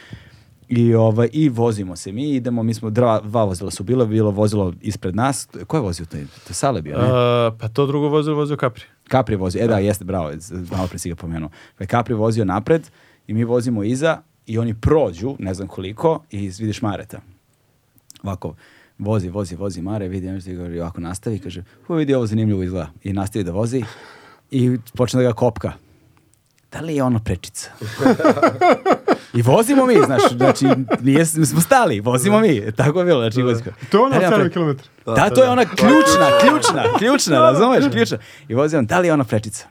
I, 0.68 0.94
ovaj, 0.94 1.28
I 1.32 1.48
vozimo 1.48 1.96
se 1.96 2.12
mi, 2.12 2.30
idemo, 2.30 2.62
mi 2.62 2.74
smo, 2.74 2.90
dva, 2.90 3.20
dva 3.20 3.44
vozila 3.44 3.70
su 3.70 3.84
bila, 3.84 4.04
bilo 4.04 4.30
vozilo 4.30 4.72
ispred 4.80 5.16
nas. 5.16 5.48
Ko 5.66 5.76
je 5.76 5.80
vozio 5.80 6.06
taj? 6.06 6.20
To 6.20 6.50
je 6.50 6.54
Sale 6.54 6.82
bio, 6.82 6.98
ne? 6.98 7.08
A, 7.10 7.50
pa 7.60 7.68
to 7.68 7.86
drugo 7.86 8.08
vozilo 8.08 8.36
vozio 8.36 8.56
Capri. 8.56 8.84
Capri 9.10 9.36
vozio, 9.36 9.64
e 9.64 9.66
da, 9.66 9.78
jeste, 9.78 10.04
bravo, 10.04 10.32
malo 10.70 10.86
pre 10.86 10.98
si 10.98 11.08
ga 11.08 11.16
pomenuo. 11.16 11.50
Pa 11.78 11.86
Capri 11.86 12.14
vozio 12.14 12.44
napred 12.44 12.90
i 13.26 13.34
mi 13.34 13.44
vozimo 13.44 13.84
iza 13.84 14.22
i 14.46 14.58
oni 14.58 14.74
prođu, 14.74 15.36
ne 15.38 15.54
znam 15.54 15.68
koliko, 15.68 16.22
i 16.30 16.38
vidiš 16.58 16.82
Mareta. 16.82 17.20
Ovako, 18.22 18.54
vozi, 18.98 19.28
vozi, 19.28 19.56
vozi 19.56 19.82
Mare, 19.82 20.08
vidi 20.08 20.26
nešto 20.26 20.54
govori, 20.54 20.80
ovako 20.80 21.00
nastavi, 21.00 21.38
kaže, 21.38 21.64
vidi 21.88 22.14
ovo 22.14 22.26
zanimljivo 22.26 22.62
izgleda. 22.62 22.90
I 23.04 23.12
nastavi 23.12 23.44
da 23.44 23.52
vozi 23.52 23.84
i 24.50 24.78
počne 24.94 25.22
da 25.22 25.28
ga 25.28 25.34
kopka. 25.34 25.72
Da 26.72 26.80
li 26.80 26.94
je 26.96 27.02
ono 27.02 27.18
prečica? 27.18 27.70
I 29.34 29.42
vozimo 29.42 29.86
mi, 29.86 29.94
znaš, 30.06 30.22
znači, 30.32 30.66
nije, 31.00 31.26
smo 31.26 31.60
stali, 31.60 32.00
vozimo 32.00 32.40
mi, 32.40 32.72
tako 32.72 32.98
je 32.98 33.04
bilo, 33.04 33.20
znači, 33.20 33.42
vozimo. 33.42 33.70
To 33.90 33.96
je 33.96 34.02
ono 34.02 34.14
Da 34.14 34.20
7 34.20 34.34
pre- 34.34 34.50
km. 34.50 34.78
da, 35.06 35.30
to 35.30 35.42
je 35.44 35.50
ona 35.50 35.64
ključna, 35.64 36.28
ključna, 36.40 36.84
ključna, 36.98 37.38
razumeš, 37.38 37.84
ključna. 37.92 38.18
I 38.48 38.54
vozi 38.54 38.76
on, 38.76 38.86
da 38.86 38.98
li 38.98 39.08
je 39.08 39.12
ona 39.12 39.24
prečica? 39.24 39.66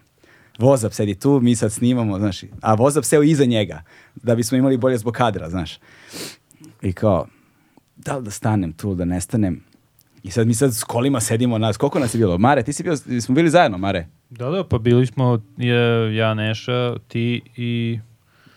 Vozap 0.60 0.94
sedi 0.94 1.16
tu, 1.16 1.40
mi 1.40 1.56
sad 1.56 1.72
snimamo, 1.72 2.20
znaš, 2.20 2.42
a 2.62 2.74
Vozap 2.74 3.04
seo 3.04 3.24
iza 3.24 3.46
njega, 3.46 3.84
da 4.16 4.36
bismo 4.36 4.58
imali 4.58 4.78
bolje 4.78 4.98
zbog 4.98 5.14
kadra, 5.14 5.50
znaš. 5.50 5.80
I 6.82 6.94
kao, 6.94 7.28
da 7.96 8.18
li 8.18 8.24
da 8.24 8.32
stanem 8.32 8.74
tu, 8.74 8.96
da 8.96 9.06
ne 9.06 9.22
stanem? 9.22 9.64
I 10.24 10.32
sad 10.32 10.48
mi 10.48 10.54
sad 10.54 10.74
s 10.74 10.84
kolima 10.84 11.20
sedimo, 11.20 11.58
nas, 11.58 11.78
koliko 11.78 12.00
nas 12.00 12.14
je 12.14 12.20
bilo? 12.20 12.38
Mare, 12.38 12.64
ti 12.64 12.74
si 12.74 12.84
bio, 12.84 12.98
smo 12.98 13.36
bili 13.36 13.50
zajedno, 13.50 13.78
Mare? 13.78 14.08
Da, 14.30 14.46
da, 14.48 14.64
pa 14.64 14.78
bili 14.78 15.06
smo 15.06 15.42
je, 15.58 15.76
ja, 16.16 16.34
Neša, 16.34 16.96
ti 17.00 17.42
i... 17.56 18.00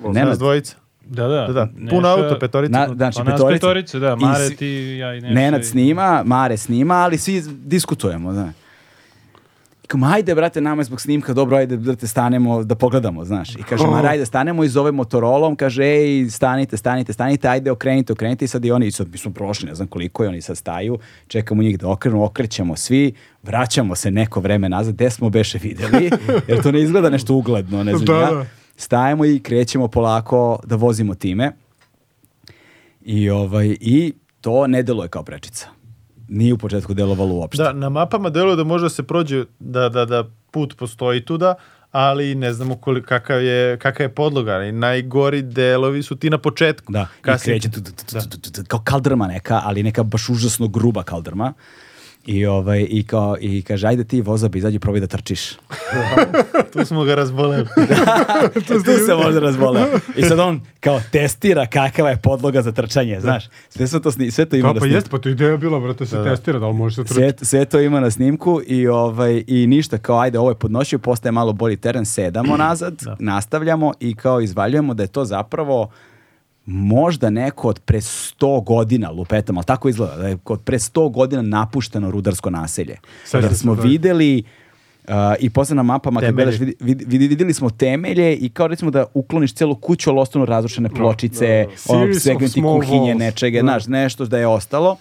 Nas 0.00 0.38
dvojica. 0.38 0.76
Da, 1.02 1.22
da. 1.24 1.46
Da, 1.46 1.52
da. 1.54 1.68
Neša- 1.68 1.90
Puno 1.90 2.08
auto, 2.08 2.38
petorica. 2.38 2.72
Na- 2.72 2.78
unutra. 2.80 2.96
znači, 2.96 3.16
Pa 3.16 3.24
nas 3.24 3.32
petorica. 3.32 3.56
petorica, 3.56 3.98
da, 3.98 4.16
Mare, 4.16 4.50
ti, 4.50 4.66
ja 4.98 5.14
i 5.14 5.20
Neša. 5.20 5.34
Nenad 5.34 5.60
i- 5.60 5.64
snima, 5.64 6.22
Mare 6.24 6.56
snima, 6.56 6.94
ali 6.94 7.18
svi 7.18 7.42
diskutujemo, 7.56 8.32
znaš. 8.32 8.54
Kao, 9.90 10.00
ajde, 10.12 10.34
brate, 10.34 10.60
nama 10.60 10.80
je 10.80 10.84
zbog 10.84 11.00
snimka, 11.00 11.34
dobro, 11.34 11.56
ajde, 11.56 11.76
brate, 11.76 12.06
stanemo 12.06 12.64
da 12.64 12.74
pogledamo, 12.74 13.24
znaš. 13.24 13.56
I 13.56 13.62
kaže, 13.62 13.86
ma 13.86 14.02
ajde, 14.08 14.26
stanemo 14.26 14.64
i 14.64 14.68
zove 14.68 14.92
Motorolom, 14.92 15.56
kaže, 15.56 15.84
ej, 15.84 16.30
stanite, 16.30 16.76
stanite, 16.76 17.12
stanite, 17.12 17.48
ajde, 17.48 17.70
okrenite, 17.70 18.12
okrenite. 18.12 18.44
I 18.44 18.48
sad 18.48 18.64
i 18.64 18.70
oni, 18.70 18.86
i 18.86 18.90
sad 18.90 19.08
mi 19.12 19.18
smo 19.18 19.32
prošli, 19.32 19.68
ne 19.68 19.74
znam 19.74 19.88
koliko, 19.88 20.24
i 20.24 20.26
oni 20.26 20.40
sad 20.40 20.56
staju, 20.56 20.98
čekamo 21.26 21.62
njih 21.62 21.78
da 21.78 21.88
okrenu, 21.88 22.24
okrećemo 22.24 22.76
svi, 22.76 23.12
vraćamo 23.42 23.94
se 23.94 24.10
neko 24.10 24.40
vreme 24.40 24.68
nazad, 24.68 24.94
gde 24.94 25.10
smo 25.10 25.30
beše 25.30 25.58
videli, 25.62 26.10
jer 26.48 26.62
to 26.62 26.72
ne 26.72 26.82
izgleda 26.82 27.10
nešto 27.10 27.34
ugledno, 27.34 27.84
ne 27.84 27.92
znam 27.92 28.04
Da, 28.04 28.20
ja. 28.20 28.30
da. 28.30 28.46
Stajemo 28.76 29.24
i 29.24 29.38
krećemo 29.38 29.88
polako 29.88 30.58
da 30.64 30.76
vozimo 30.76 31.14
time. 31.14 31.52
I, 33.04 33.30
ovaj, 33.30 33.76
I 33.80 34.12
to 34.40 34.66
ne 34.66 34.82
deluje 34.82 35.08
kao 35.08 35.22
prečica. 35.22 35.79
Nije 36.30 36.54
u 36.54 36.58
početku 36.58 36.94
delovalo 36.94 37.34
uopšte. 37.34 37.62
Da, 37.62 37.72
na 37.72 37.88
mapama 37.88 38.30
deluje 38.30 38.56
da 38.56 38.64
može 38.64 38.84
da 38.84 38.88
se 38.88 39.02
prođe, 39.02 39.44
da, 39.58 39.88
da, 39.88 40.04
da 40.04 40.24
put 40.50 40.76
postoji 40.76 41.24
tuda, 41.24 41.54
ali 41.92 42.34
ne 42.34 42.52
znamo 42.52 42.76
koliko, 42.76 43.06
kakav 43.08 43.42
je, 43.42 43.78
kakva 43.78 44.02
je 44.02 44.14
podloga. 44.14 44.64
I 44.64 44.72
najgori 44.72 45.42
delovi 45.42 46.02
su 46.02 46.16
ti 46.16 46.30
na 46.30 46.38
početku. 46.38 46.92
Da, 46.92 47.06
i 47.18 47.22
Kasnije- 47.22 47.60
kreće 47.60 47.70
tu, 47.70 47.80
tu, 47.82 47.92
tu, 47.92 48.04
tu, 48.06 48.28
tu, 48.30 48.38
tu, 48.40 48.52
tu, 48.52 48.62
kao 48.68 48.80
kaldrma 48.84 49.26
neka, 49.26 49.60
ali 49.64 49.82
neka 49.82 50.02
baš 50.02 50.28
užasno 50.28 50.68
gruba 50.68 51.02
kaldrma. 51.02 51.52
I, 52.26 52.46
ovaj, 52.46 52.86
i, 52.90 53.02
kao, 53.02 53.36
I 53.40 53.62
kaže, 53.62 53.86
ajde 53.86 54.04
ti 54.04 54.20
vozabi, 54.20 54.58
izađi 54.58 54.78
probaj 54.78 55.00
da 55.00 55.06
trčiš. 55.06 55.50
Tu 56.72 56.84
smo 56.84 57.04
ga 57.04 57.14
razboleli. 57.14 57.66
tu 58.66 58.80
se 59.06 59.14
možda 59.24 59.40
razboleo. 59.40 59.86
I 60.16 60.22
sad 60.22 60.38
on 60.38 60.60
kao 60.80 61.00
testira 61.12 61.66
kakava 61.66 62.10
je 62.10 62.16
podloga 62.16 62.62
za 62.62 62.72
trčanje, 62.72 63.20
znaš. 63.20 63.48
Sve, 63.68 63.86
su 63.86 64.00
to, 64.00 64.10
sni, 64.10 64.30
sve 64.30 64.44
to 64.44 64.56
ima 64.56 64.68
Kao 64.68 64.74
na 64.74 64.80
pa 64.80 64.84
snimku. 64.84 64.96
jeste, 64.96 65.10
pa 65.10 65.18
to 65.18 65.28
ideja 65.28 65.56
bila, 65.56 65.80
brate, 65.80 66.06
se 66.06 66.24
testira, 66.24 66.58
da 66.58 66.66
li 66.66 66.74
može 66.74 66.94
se. 66.94 67.14
Sve, 67.14 67.32
sve 67.42 67.64
to 67.64 67.80
ima 67.80 68.00
na 68.00 68.10
snimku 68.10 68.60
i, 68.66 68.86
ovaj, 68.86 69.44
i 69.46 69.66
ništa, 69.66 69.98
kao 69.98 70.18
ajde, 70.18 70.38
ovo 70.38 70.50
je 70.50 70.54
podnošio, 70.54 70.98
postaje 70.98 71.32
malo 71.32 71.52
bolji 71.52 71.76
teren, 71.76 72.06
sedamo 72.06 72.56
nazad, 72.56 73.02
nastavljamo 73.18 73.92
i 74.00 74.14
kao 74.14 74.40
izvaljujemo 74.40 74.94
da 74.94 75.02
je 75.02 75.06
to 75.06 75.24
zapravo 75.24 75.90
možda 76.70 77.30
neko 77.30 77.68
od 77.68 77.80
pre 77.80 77.98
100 77.98 78.64
godina, 78.64 79.10
lupetam, 79.10 79.58
ali 79.58 79.66
tako 79.66 79.88
izgleda, 79.88 80.16
da 80.16 80.28
je 80.28 80.38
od 80.44 80.60
pre 80.60 80.78
100 80.78 81.10
godina 81.10 81.42
napušteno 81.42 82.10
rudarsko 82.10 82.50
naselje. 82.50 82.96
Jer 83.34 83.48
se 83.48 83.54
smo 83.54 83.74
videli 83.74 84.42
uh, 85.04 85.14
i 85.40 85.50
posle 85.50 85.76
na 85.76 85.82
mapama 85.82 86.20
kad 86.20 86.34
gledaš, 86.34 86.54
vidi- 86.56 86.74
vidi- 86.80 87.28
videli 87.28 87.54
smo 87.54 87.70
temelje 87.70 88.36
i 88.36 88.48
kao 88.48 88.66
recimo 88.66 88.90
da 88.90 89.04
ukloniš 89.14 89.54
celu 89.54 89.74
kuću, 89.76 90.10
ali 90.10 90.18
ostanu 90.18 90.44
razrušene 90.44 90.88
pločice, 90.90 91.66
ono, 91.88 91.98
Series 91.98 92.16
of 92.16 92.22
segmenti 92.22 92.48
small 92.50 92.74
kuhinje, 92.76 93.14
walls. 93.14 93.18
nečega, 93.18 93.56
Da. 93.56 93.62
znaš, 93.62 93.86
nešto 93.86 94.26
da 94.26 94.38
je 94.38 94.46
ostalo. 94.46 94.96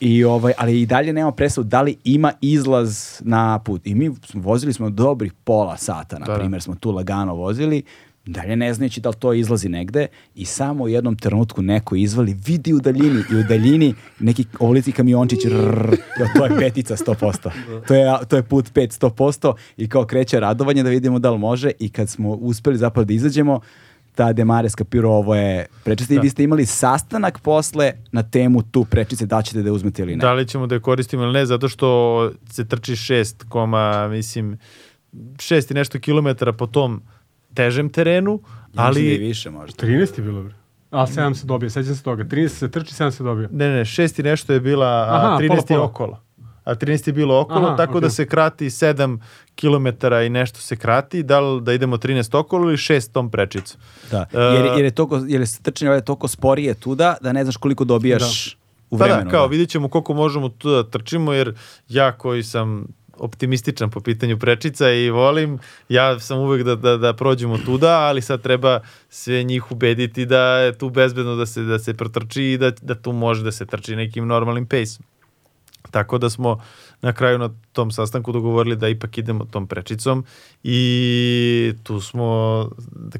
I 0.00 0.24
ovaj, 0.24 0.52
ali 0.56 0.80
i 0.80 0.86
dalje 0.86 1.12
nema 1.12 1.32
predstavu 1.32 1.64
da 1.64 1.82
li 1.82 1.96
ima 2.04 2.32
izlaz 2.40 3.20
na 3.20 3.58
put. 3.58 3.86
I 3.86 3.94
mi 3.94 4.10
smo, 4.26 4.40
vozili 4.42 4.72
smo 4.72 4.90
dobrih 4.90 5.32
pola 5.34 5.76
sata, 5.76 6.18
na 6.18 6.26
Da, 6.26 6.32
da. 6.32 6.38
primjer, 6.38 6.62
smo 6.62 6.74
tu 6.74 6.90
lagano 6.90 7.34
vozili, 7.34 7.82
dalje 8.26 8.56
ne 8.56 8.74
znajući 8.74 9.00
da 9.00 9.08
li 9.08 9.14
to 9.18 9.32
izlazi 9.32 9.68
negde 9.68 10.06
i 10.34 10.44
samo 10.44 10.84
u 10.84 10.88
jednom 10.88 11.16
trenutku 11.16 11.62
neko 11.62 11.96
izvali, 11.96 12.36
vidi 12.46 12.72
u 12.72 12.80
daljini 12.80 13.22
i 13.32 13.34
u 13.34 13.42
daljini 13.48 13.94
neki 14.20 14.44
ovlici 14.58 14.92
kamiončić, 14.92 15.44
rrrr, 15.44 15.96
jo, 16.20 16.26
to 16.36 16.44
je 16.44 16.58
petica 16.58 16.96
100%. 16.96 17.50
To 17.88 17.94
je, 17.94 18.26
to 18.28 18.36
je 18.36 18.42
put 18.42 18.72
5 18.74 19.00
100% 19.00 19.54
i 19.76 19.88
kao 19.88 20.04
kreće 20.04 20.40
radovanje 20.40 20.82
da 20.82 20.90
vidimo 20.90 21.18
da 21.18 21.30
li 21.30 21.38
može 21.38 21.70
i 21.78 21.88
kad 21.88 22.08
smo 22.08 22.30
uspeli 22.30 22.78
zapravo 22.78 23.04
da 23.04 23.12
izađemo, 23.12 23.60
ta 24.14 24.32
Demare 24.32 24.68
skapirao 24.68 25.12
ovo 25.12 25.34
je 25.34 25.66
prečice 25.84 26.14
i 26.14 26.18
vi 26.18 26.30
ste 26.30 26.44
imali 26.44 26.66
sastanak 26.66 27.38
posle 27.38 27.92
na 28.12 28.22
temu 28.22 28.62
tu 28.62 28.84
prečice 28.84 29.26
da 29.26 29.42
ćete 29.42 29.62
da 29.62 29.68
je 29.68 29.72
uzmete 29.72 30.02
ili 30.02 30.16
ne. 30.16 30.20
Da 30.20 30.32
li 30.32 30.48
ćemo 30.48 30.66
da 30.66 30.74
je 30.74 30.80
koristimo 30.80 31.22
ili 31.22 31.32
ne, 31.32 31.46
zato 31.46 31.68
što 31.68 32.30
se 32.50 32.68
trči 32.68 32.92
6, 32.92 33.48
koma, 33.48 34.08
mislim, 34.08 34.58
6 35.12 35.70
i 35.70 35.74
nešto 35.74 36.00
kilometara 36.00 36.52
po 36.52 36.66
tom 36.66 37.02
težem 37.54 37.88
terenu, 37.88 38.40
Ja 38.64 38.68
da 38.72 38.82
ali... 38.82 39.18
više 39.18 39.50
možda. 39.50 39.86
13 39.86 40.18
je 40.18 40.24
bilo, 40.24 40.42
bre. 40.42 40.54
A 40.90 41.06
7 41.06 41.34
se 41.34 41.46
dobije, 41.46 41.70
sećam 41.70 41.94
se 41.94 42.02
toga. 42.02 42.24
13 42.24 42.48
se 42.48 42.70
trči, 42.70 42.94
7 42.94 43.10
se 43.10 43.22
dobije. 43.22 43.48
Ne, 43.52 43.68
ne, 43.68 43.80
6 43.80 44.20
i 44.20 44.24
nešto 44.24 44.52
je 44.52 44.60
bila, 44.60 44.86
a 44.86 45.16
Aha, 45.16 45.36
13 45.38 45.48
pola, 45.48 45.58
je 45.60 45.66
pola. 45.68 45.84
okolo. 45.84 46.20
A 46.64 46.74
13 46.74 47.08
je 47.08 47.12
bilo 47.12 47.40
okolo, 47.40 47.66
Aha, 47.66 47.76
tako 47.76 47.92
da 47.92 47.98
okej. 47.98 48.10
se 48.10 48.26
krati 48.26 48.66
7 48.66 49.18
kilometara 49.54 50.22
i 50.22 50.28
nešto 50.28 50.60
se 50.60 50.76
krati, 50.76 51.22
da 51.22 51.40
li 51.40 51.60
da 51.62 51.72
idemo 51.72 51.96
13 51.96 52.36
okolo 52.36 52.64
ili 52.64 52.76
6 52.76 53.12
tom 53.12 53.30
prečicom. 53.30 53.80
Da. 54.10 54.26
E, 54.32 54.38
Jer, 54.38 54.64
jer 54.66 54.84
je 54.84 54.90
toliko, 54.90 55.16
jer 55.18 55.40
je 55.40 55.46
trčanje 55.62 55.90
ovaj 55.90 56.00
toliko 56.00 56.28
sporije 56.28 56.74
tuda 56.74 57.16
da 57.20 57.32
ne 57.32 57.44
znaš 57.44 57.56
koliko 57.56 57.84
dobijaš 57.84 58.56
u 58.90 58.98
Pa 58.98 59.04
vremenu. 59.04 59.24
da, 59.24 59.30
kao 59.30 59.46
vidjet 59.46 59.68
ćemo 59.68 59.88
koliko 59.88 60.14
možemo 60.14 60.48
tu 60.48 60.70
da 60.70 60.84
trčimo, 60.84 61.32
jer 61.32 61.54
ja 61.88 62.12
koji 62.12 62.42
sam 62.42 62.86
optimističan 63.22 63.90
po 63.90 64.00
pitanju 64.00 64.38
prečica 64.38 64.90
i 64.90 65.10
volim, 65.10 65.58
ja 65.88 66.20
sam 66.20 66.38
uvek 66.38 66.62
da, 66.62 66.76
da, 66.76 66.96
da 66.96 67.12
prođemo 67.12 67.58
tuda, 67.58 68.00
ali 68.00 68.22
sad 68.22 68.42
treba 68.42 68.80
sve 69.08 69.42
njih 69.42 69.72
ubediti 69.72 70.26
da 70.26 70.58
je 70.58 70.78
tu 70.78 70.90
bezbedno 70.90 71.36
da 71.36 71.46
se, 71.46 71.62
da 71.62 71.78
se 71.78 71.94
protrči 71.94 72.42
i 72.42 72.58
da, 72.58 72.70
da 72.70 72.94
tu 72.94 73.12
može 73.12 73.44
da 73.44 73.52
se 73.52 73.66
trči 73.66 73.96
nekim 73.96 74.26
normalnim 74.26 74.66
pejsom. 74.66 75.04
Tako 75.90 76.18
da 76.18 76.30
smo 76.30 76.60
na 77.02 77.12
kraju 77.12 77.38
na 77.38 77.50
tom 77.72 77.90
sastanku 77.90 78.32
dogovorili 78.32 78.76
da 78.76 78.88
ipak 78.88 79.18
idemo 79.18 79.44
tom 79.44 79.66
prečicom 79.66 80.24
i 80.62 81.72
tu 81.82 82.00
smo, 82.00 82.70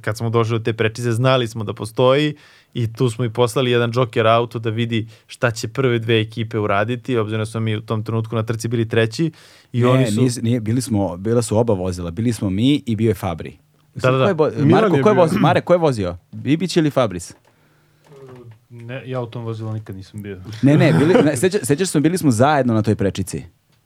kad 0.01 0.17
smo 0.17 0.31
došli 0.31 0.59
do 0.59 0.65
te 0.65 0.73
prečice, 0.73 1.13
znali 1.13 1.49
smo 1.49 1.65
da 1.65 1.73
postoji 1.73 2.35
i 2.75 2.93
tu 2.93 3.11
smo 3.11 3.25
i 3.25 3.31
poslali 3.31 3.71
jedan 3.71 3.91
joker 3.95 4.27
auto 4.27 4.59
da 4.59 4.71
vidi 4.71 5.07
šta 5.27 5.51
će 5.51 5.69
prve 5.69 5.99
dve 5.99 6.21
ekipe 6.21 6.59
uraditi, 6.59 7.17
obzirom 7.17 7.41
da 7.41 7.47
smo 7.47 7.61
mi 7.61 7.77
u 7.77 7.81
tom 7.81 8.05
trenutku 8.05 8.37
na 8.37 8.43
trci 8.43 8.69
bili 8.69 8.89
treći 8.89 9.31
i 9.73 9.81
ne, 9.81 9.89
oni 9.89 10.07
su... 10.07 10.21
nis- 10.21 10.43
nije, 10.43 10.61
bili 10.61 10.81
smo, 10.83 11.17
bila 11.17 11.43
su 11.43 11.59
oba 11.59 11.75
vozila. 11.75 12.11
Bili 12.11 12.33
smo 12.33 12.51
mi 12.51 12.83
i 12.87 12.97
bio 12.97 13.09
je 13.09 13.15
Fabri. 13.15 13.57
Da, 13.95 14.11
da, 14.11 14.19
da. 14.19 14.25
Ko 14.25 14.29
je 14.29 14.35
bo- 14.35 14.65
Marko, 14.67 14.97
ko 15.03 15.09
je 15.09 15.15
vozio? 15.15 15.39
Mare, 15.41 15.61
ko 15.61 15.73
je 15.73 15.79
vozio? 15.79 16.17
Bibić 16.33 16.77
ili 16.77 16.91
Fabris? 16.91 17.35
Ne, 18.71 19.03
ja 19.07 19.21
u 19.21 19.27
tom 19.27 19.45
vozilu 19.45 19.73
nikad 19.73 19.97
nisam 19.97 20.23
bio. 20.23 20.41
Ne, 20.63 20.77
ne, 20.77 20.93
bili, 20.93 21.15
ne 21.25 21.37
seća, 21.37 21.59
sećaš 21.63 21.89
se, 21.89 22.01
bili 22.01 22.19
smo 22.19 22.31
zajedno 22.31 22.75
na 22.75 22.83
toj 22.83 22.95
prečici. 22.95 23.43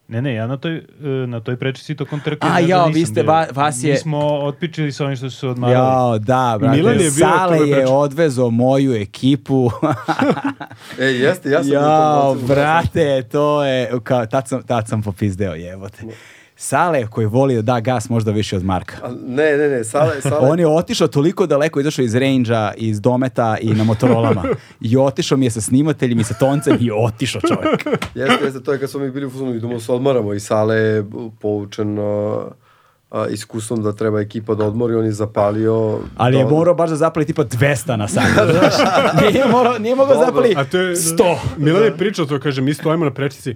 Ne, 0.08 0.22
ne, 0.22 0.34
ja 0.34 0.46
na 0.46 0.56
toj, 0.56 0.76
e, 0.76 0.82
na 1.26 1.40
toj 1.40 1.56
prečici 1.56 1.94
tokom 1.94 2.20
trke 2.20 2.38
A, 2.42 2.48
znam, 2.50 2.68
jao, 2.68 2.86
vi 2.86 3.06
ste, 3.06 3.22
va- 3.22 3.46
vas 3.52 3.84
je- 3.84 3.90
Mi 3.90 3.96
smo 3.96 4.18
otpičili 4.20 4.92
sa 4.92 5.04
onim 5.04 5.16
što 5.16 5.30
su 5.30 5.48
odmarali. 5.48 5.74
Jao, 5.76 6.18
da, 6.18 6.56
brate. 6.60 6.76
Milan 6.76 6.94
je 6.96 7.10
Sale 7.10 7.58
je 7.60 7.86
odvezo 7.88 8.50
moju 8.50 8.94
ekipu. 8.94 9.70
E, 10.98 11.04
jeste, 11.04 11.50
ja 11.50 11.62
sam 11.62 11.72
tom 11.72 11.82
Jao, 11.82 12.28
vozilu, 12.28 12.48
brate, 12.48 13.22
to 13.22 13.64
je, 13.64 13.90
kao, 14.00 14.26
tad 14.26 14.48
sam, 14.48 14.62
tad 14.62 14.88
sam 14.88 15.02
popizdeo, 15.02 15.54
jebote. 15.54 16.02
Sale 16.58 17.06
koji 17.06 17.26
voli 17.26 17.54
da 17.54 17.62
da 17.62 17.80
gas 17.80 18.08
možda 18.08 18.30
više 18.30 18.56
od 18.56 18.64
Marka. 18.64 18.96
Ne, 19.26 19.56
ne, 19.56 19.68
ne, 19.68 19.84
Sale, 19.84 20.20
Sale, 20.28 20.48
On 20.50 20.58
je 20.58 20.66
otišao 20.66 21.08
toliko 21.08 21.46
daleko, 21.46 21.80
izašao 21.80 22.02
iz 22.02 22.14
range 22.14 22.52
iz 22.76 23.00
dometa 23.00 23.56
i 23.60 23.74
na 23.74 23.84
motorolama. 23.84 24.42
I 24.80 24.96
otišao 24.96 25.38
mi 25.38 25.46
je 25.46 25.50
sa 25.50 25.60
snimateljem 25.60 26.20
i 26.20 26.24
sa 26.24 26.34
toncem 26.34 26.76
i 26.80 26.90
otišao 26.90 27.40
čovjek. 27.40 27.86
Jeste, 28.14 28.44
jeste, 28.44 28.62
to 28.62 28.72
je 28.72 28.78
kad 28.80 28.90
smo 28.90 29.00
mi 29.00 29.10
bili 29.10 29.26
u 29.26 29.30
fuzonu, 29.30 29.54
idemo 29.54 29.80
se 29.80 29.92
odmaramo 29.92 30.34
i 30.34 30.40
Sale 30.40 30.76
je 30.76 31.04
poučen 31.40 31.98
a, 31.98 32.44
a, 33.10 33.26
iskustvom 33.26 33.82
da 33.82 33.92
treba 33.92 34.20
ekipa 34.20 34.54
da 34.54 34.64
odmori, 34.64 34.94
on 34.94 35.04
je 35.04 35.12
zapalio... 35.12 35.98
Ali 36.16 36.36
je 36.36 36.44
da- 36.44 36.50
morao 36.50 36.74
baš 36.74 36.90
da 36.90 36.96
zapali 36.96 37.26
tipa 37.26 37.44
200 37.44 37.96
na 37.96 38.08
sat. 38.08 38.24
znaš. 38.58 38.74
nije, 39.32 39.46
morao, 39.46 39.78
nije 39.78 39.94
mogao 39.94 40.14
Dobro. 40.14 40.26
zapali 40.26 40.54
A 40.56 40.64
to 40.64 40.78
je... 40.78 40.96
100. 40.96 41.36
Milan 41.56 41.84
je 41.84 41.96
pričao 41.96 42.26
to, 42.26 42.40
kaže, 42.40 42.62
mi 42.62 42.74
stojimo 42.74 43.04
na 43.04 43.10
prečici. 43.14 43.54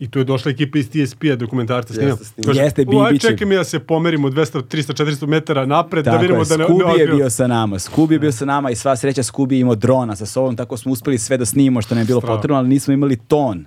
I 0.00 0.08
tu 0.08 0.18
je 0.18 0.24
došla 0.24 0.50
ekipa 0.50 0.78
iz 0.78 0.88
TSP-a, 0.88 1.36
dokumentarca 1.36 1.94
snima. 1.94 2.08
Jeste, 2.08 2.24
snima. 2.24 2.46
Kaže, 2.46 2.60
Jeste, 2.60 2.84
"U, 2.84 3.00
aj, 3.00 3.08
Bibić 3.08 3.24
je- 3.24 3.30
Čekaj 3.30 3.46
mi 3.46 3.54
da 3.54 3.64
se 3.64 3.78
pomerimo 3.80 4.28
200, 4.28 4.62
300, 4.62 4.94
400 4.94 5.26
metara 5.26 5.66
napred, 5.66 6.04
da 6.04 6.10
Tako 6.10 6.22
vidimo 6.22 6.40
je, 6.40 6.44
da 6.46 6.56
ne... 6.56 6.64
Skubi 6.64 6.78
ne 6.78 6.84
je 6.84 6.92
odbijemo." 6.92 7.16
bio 7.16 7.30
sa 7.30 7.46
nama. 7.46 7.78
Skubi 7.78 8.14
je 8.14 8.18
bio 8.18 8.32
sa 8.32 8.44
nama 8.44 8.70
i 8.70 8.76
sva 8.76 8.96
sreća 8.96 9.22
Skubi 9.22 9.56
je 9.56 9.60
imao 9.60 9.74
drona 9.76 10.16
sa 10.16 10.26
sobom, 10.26 10.56
tako 10.56 10.76
smo 10.76 10.92
uspeli 10.92 11.18
sve 11.18 11.36
da 11.36 11.44
snimimo 11.44 11.82
što 11.82 11.94
nam 11.94 12.02
je 12.02 12.06
bilo 12.06 12.20
Strava. 12.20 12.36
potrebno, 12.36 12.56
ali 12.56 12.68
nismo 12.68 12.94
imali 12.94 13.16
ton. 13.18 13.64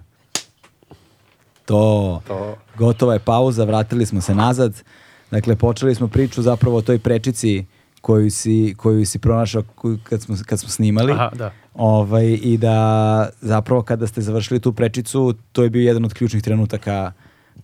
To. 1.65 2.21
To. 2.27 2.55
Gotova 2.77 3.13
je 3.13 3.19
pauza, 3.19 3.63
vratili 3.63 4.05
smo 4.05 4.21
se 4.21 4.35
nazad. 4.35 4.81
Dakle, 5.31 5.55
počeli 5.55 5.95
smo 5.95 6.07
priču 6.07 6.41
zapravo 6.41 6.77
o 6.77 6.81
toj 6.81 6.99
prečici 6.99 7.65
koju 8.01 8.31
si, 8.31 8.75
koju 8.77 9.05
si 9.05 9.19
pronašao 9.19 9.63
kad 10.03 10.21
smo, 10.21 10.35
kad 10.45 10.59
smo 10.59 10.69
snimali. 10.69 11.11
Aha, 11.11 11.29
da. 11.35 11.51
Ovaj, 11.73 12.39
I 12.41 12.57
da 12.57 13.29
zapravo 13.41 13.81
kada 13.81 14.07
ste 14.07 14.21
završili 14.21 14.59
tu 14.59 14.73
prečicu, 14.73 15.33
to 15.51 15.63
je 15.63 15.69
bio 15.69 15.87
jedan 15.87 16.05
od 16.05 16.13
ključnih 16.13 16.43
trenutaka 16.43 17.11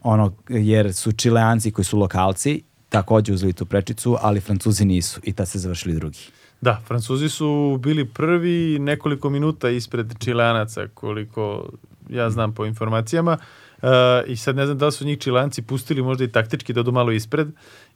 ono, 0.04 0.34
jer 0.50 0.94
su 0.94 1.12
čileanci 1.12 1.72
koji 1.72 1.86
su 1.86 1.98
lokalci 1.98 2.62
takođe 2.90 3.34
uzeli 3.34 3.54
tu 3.54 3.66
prečicu, 3.66 4.18
ali 4.22 4.40
francuzi 4.40 4.86
nisu 4.86 5.20
i 5.24 5.34
tad 5.34 5.48
ste 5.48 5.60
završili 5.60 5.96
drugi. 5.96 6.20
Da, 6.62 6.82
Francuzi 6.88 7.30
su 7.30 7.80
bili 7.82 8.06
prvi 8.06 8.80
nekoliko 8.80 9.30
minuta 9.30 9.70
ispred 9.70 10.14
Čileanaca, 10.20 10.88
koliko 10.94 11.70
ja 12.10 12.30
znam 12.30 12.54
po 12.54 12.66
informacijama. 12.66 13.38
E, 13.82 13.88
I 14.28 14.36
sad 14.36 14.56
ne 14.56 14.66
znam 14.66 14.78
da 14.78 14.86
li 14.86 14.92
su 14.92 15.06
njih 15.06 15.20
Čilanci 15.20 15.62
pustili 15.62 16.02
možda 16.02 16.24
i 16.24 16.32
taktički 16.32 16.74
da 16.74 16.80
odu 16.80 16.92
malo 16.92 17.12
ispred 17.12 17.48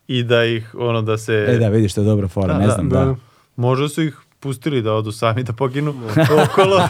i 0.07 0.23
da 0.23 0.45
ih, 0.45 0.75
ono, 0.77 1.01
da 1.01 1.17
se... 1.17 1.45
E 1.49 1.57
da, 1.57 1.69
vidiš, 1.69 1.93
to 1.93 2.01
je 2.01 2.05
dobra 2.05 2.27
fora, 2.27 2.53
Da, 2.53 2.59
ne 2.59 2.67
da, 2.67 2.73
znam, 2.73 2.89
da. 2.89 3.05
da. 3.05 3.15
Možda 3.55 3.89
su 3.89 4.01
ih 4.01 4.17
pustili 4.41 4.81
da 4.81 4.93
odu 4.93 5.11
sami 5.11 5.43
da 5.43 5.53
poginu 5.53 5.93
okolo, 6.45 6.81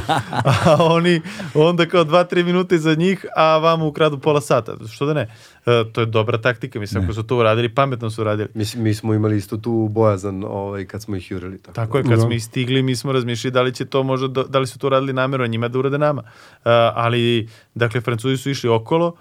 a 0.66 0.78
oni 0.80 1.22
onda 1.54 1.86
kao 1.86 2.04
dva, 2.04 2.24
tri 2.24 2.44
minuta 2.44 2.76
iza 2.76 2.96
njih, 2.96 3.26
a 3.36 3.58
vama 3.58 3.86
ukradu 3.86 4.20
pola 4.20 4.42
sata. 4.42 4.76
Što 4.92 5.06
da 5.06 5.14
ne? 5.14 5.22
E, 5.66 5.84
to 5.94 6.02
je 6.02 6.06
dobra 6.06 6.38
taktika, 6.38 6.80
mislim, 6.80 7.04
ako 7.04 7.14
su 7.14 7.24
to 7.24 7.38
uradili, 7.38 7.70
pametno 7.70 8.10
su 8.10 8.22
uradili. 8.22 8.50
Mislim, 8.54 8.84
mi 8.84 8.94
smo 8.94 9.14
imali 9.14 9.38
isto 9.38 9.58
tu 9.58 9.88
bojazan 9.92 10.44
ovaj, 10.44 10.86
kad 10.86 11.02
smo 11.02 11.16
ih 11.16 11.32
jurili. 11.32 11.58
Tako, 11.58 11.76
Tako 11.76 11.98
je, 11.98 12.04
kad 12.04 12.12
Da. 12.12 12.22
smo 12.22 12.32
ih 12.32 12.44
stigli, 12.44 12.82
mi 12.82 12.96
smo 12.96 13.12
razmišljali 13.12 13.52
da 13.52 13.62
li 13.62 13.74
će 13.74 13.86
to 13.86 14.04
možda, 14.04 14.28
da, 14.28 14.44
da 14.44 14.60
li 14.60 14.68
su 14.68 14.80
to 14.80 14.90
radili 14.90 15.14
namjerno 15.14 15.48
njima 15.48 15.68
da 15.68 15.80
urade 15.80 15.98
nama. 15.98 16.22
Uh, 16.22 16.28
ali, 16.94 17.50
dakle, 17.76 18.02
Francuzi 18.02 18.38
su 18.38 18.50
išli 18.50 18.70
okolo, 18.70 19.08
uh, 19.08 19.14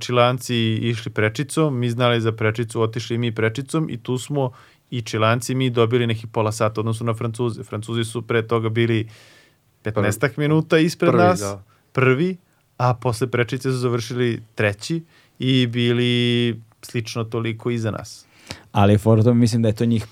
Čilanci 0.00 0.56
išli 0.74 1.12
prečicom, 1.12 1.78
mi 1.78 1.90
znali 1.90 2.20
za 2.20 2.32
prečicu, 2.32 2.82
otišli 2.82 3.18
mi 3.18 3.34
prečicom 3.34 3.90
i 3.90 3.96
tu 4.02 4.18
smo 4.18 4.52
i 4.90 5.02
Čilanci 5.02 5.54
mi 5.54 5.70
dobili 5.70 6.06
nekih 6.06 6.26
pola 6.26 6.52
sata 6.52 6.80
odnosno 6.80 7.06
na 7.06 7.14
Francuze. 7.14 7.62
Francuzi 7.62 8.04
su 8.04 8.22
pre 8.22 8.46
toga 8.46 8.68
bili 8.68 9.08
15 9.84 10.38
minuta 10.38 10.78
ispred 10.78 11.10
Prvi, 11.10 11.22
nas, 11.22 11.40
da. 11.40 11.62
prvi, 11.92 12.36
a 12.76 12.94
posle 12.94 13.26
prečice 13.26 13.70
su 13.70 13.76
završili 13.76 14.42
treći 14.54 15.02
i 15.38 15.66
bili 15.66 16.60
slično 16.82 17.24
toliko 17.24 17.70
iza 17.70 17.90
nas. 17.90 18.26
Ali 18.72 18.98
tome 18.98 19.34
mislim 19.34 19.62
da 19.62 19.68
je 19.68 19.74
to 19.74 19.84
njih 19.84 20.06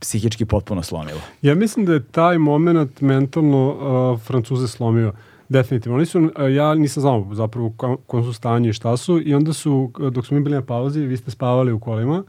psihički 0.00 0.44
potpuno 0.44 0.82
slomilo. 0.82 1.20
Ja 1.42 1.54
mislim 1.54 1.86
da 1.86 1.92
je 1.92 2.04
taj 2.04 2.38
moment 2.38 3.00
mentalno 3.00 3.68
uh, 3.68 4.20
Francuze 4.20 4.68
slomio. 4.68 5.12
Definitivno. 5.48 5.96
Oni 5.96 6.06
su, 6.06 6.20
uh, 6.20 6.30
ja 6.54 6.74
nisam 6.74 7.00
znao 7.00 7.28
zapravo 7.32 7.72
kom, 8.06 8.24
su 8.24 8.32
stanju 8.32 8.70
i 8.70 8.72
šta 8.72 8.96
su 8.96 9.20
i 9.24 9.34
onda 9.34 9.52
su, 9.52 9.90
uh, 10.00 10.12
dok 10.12 10.26
smo 10.26 10.36
mi 10.36 10.44
bili 10.44 10.54
na 10.54 10.62
pauzi, 10.62 11.00
vi 11.00 11.16
ste 11.16 11.30
spavali 11.30 11.72
u 11.72 11.80
kolima 11.80 12.24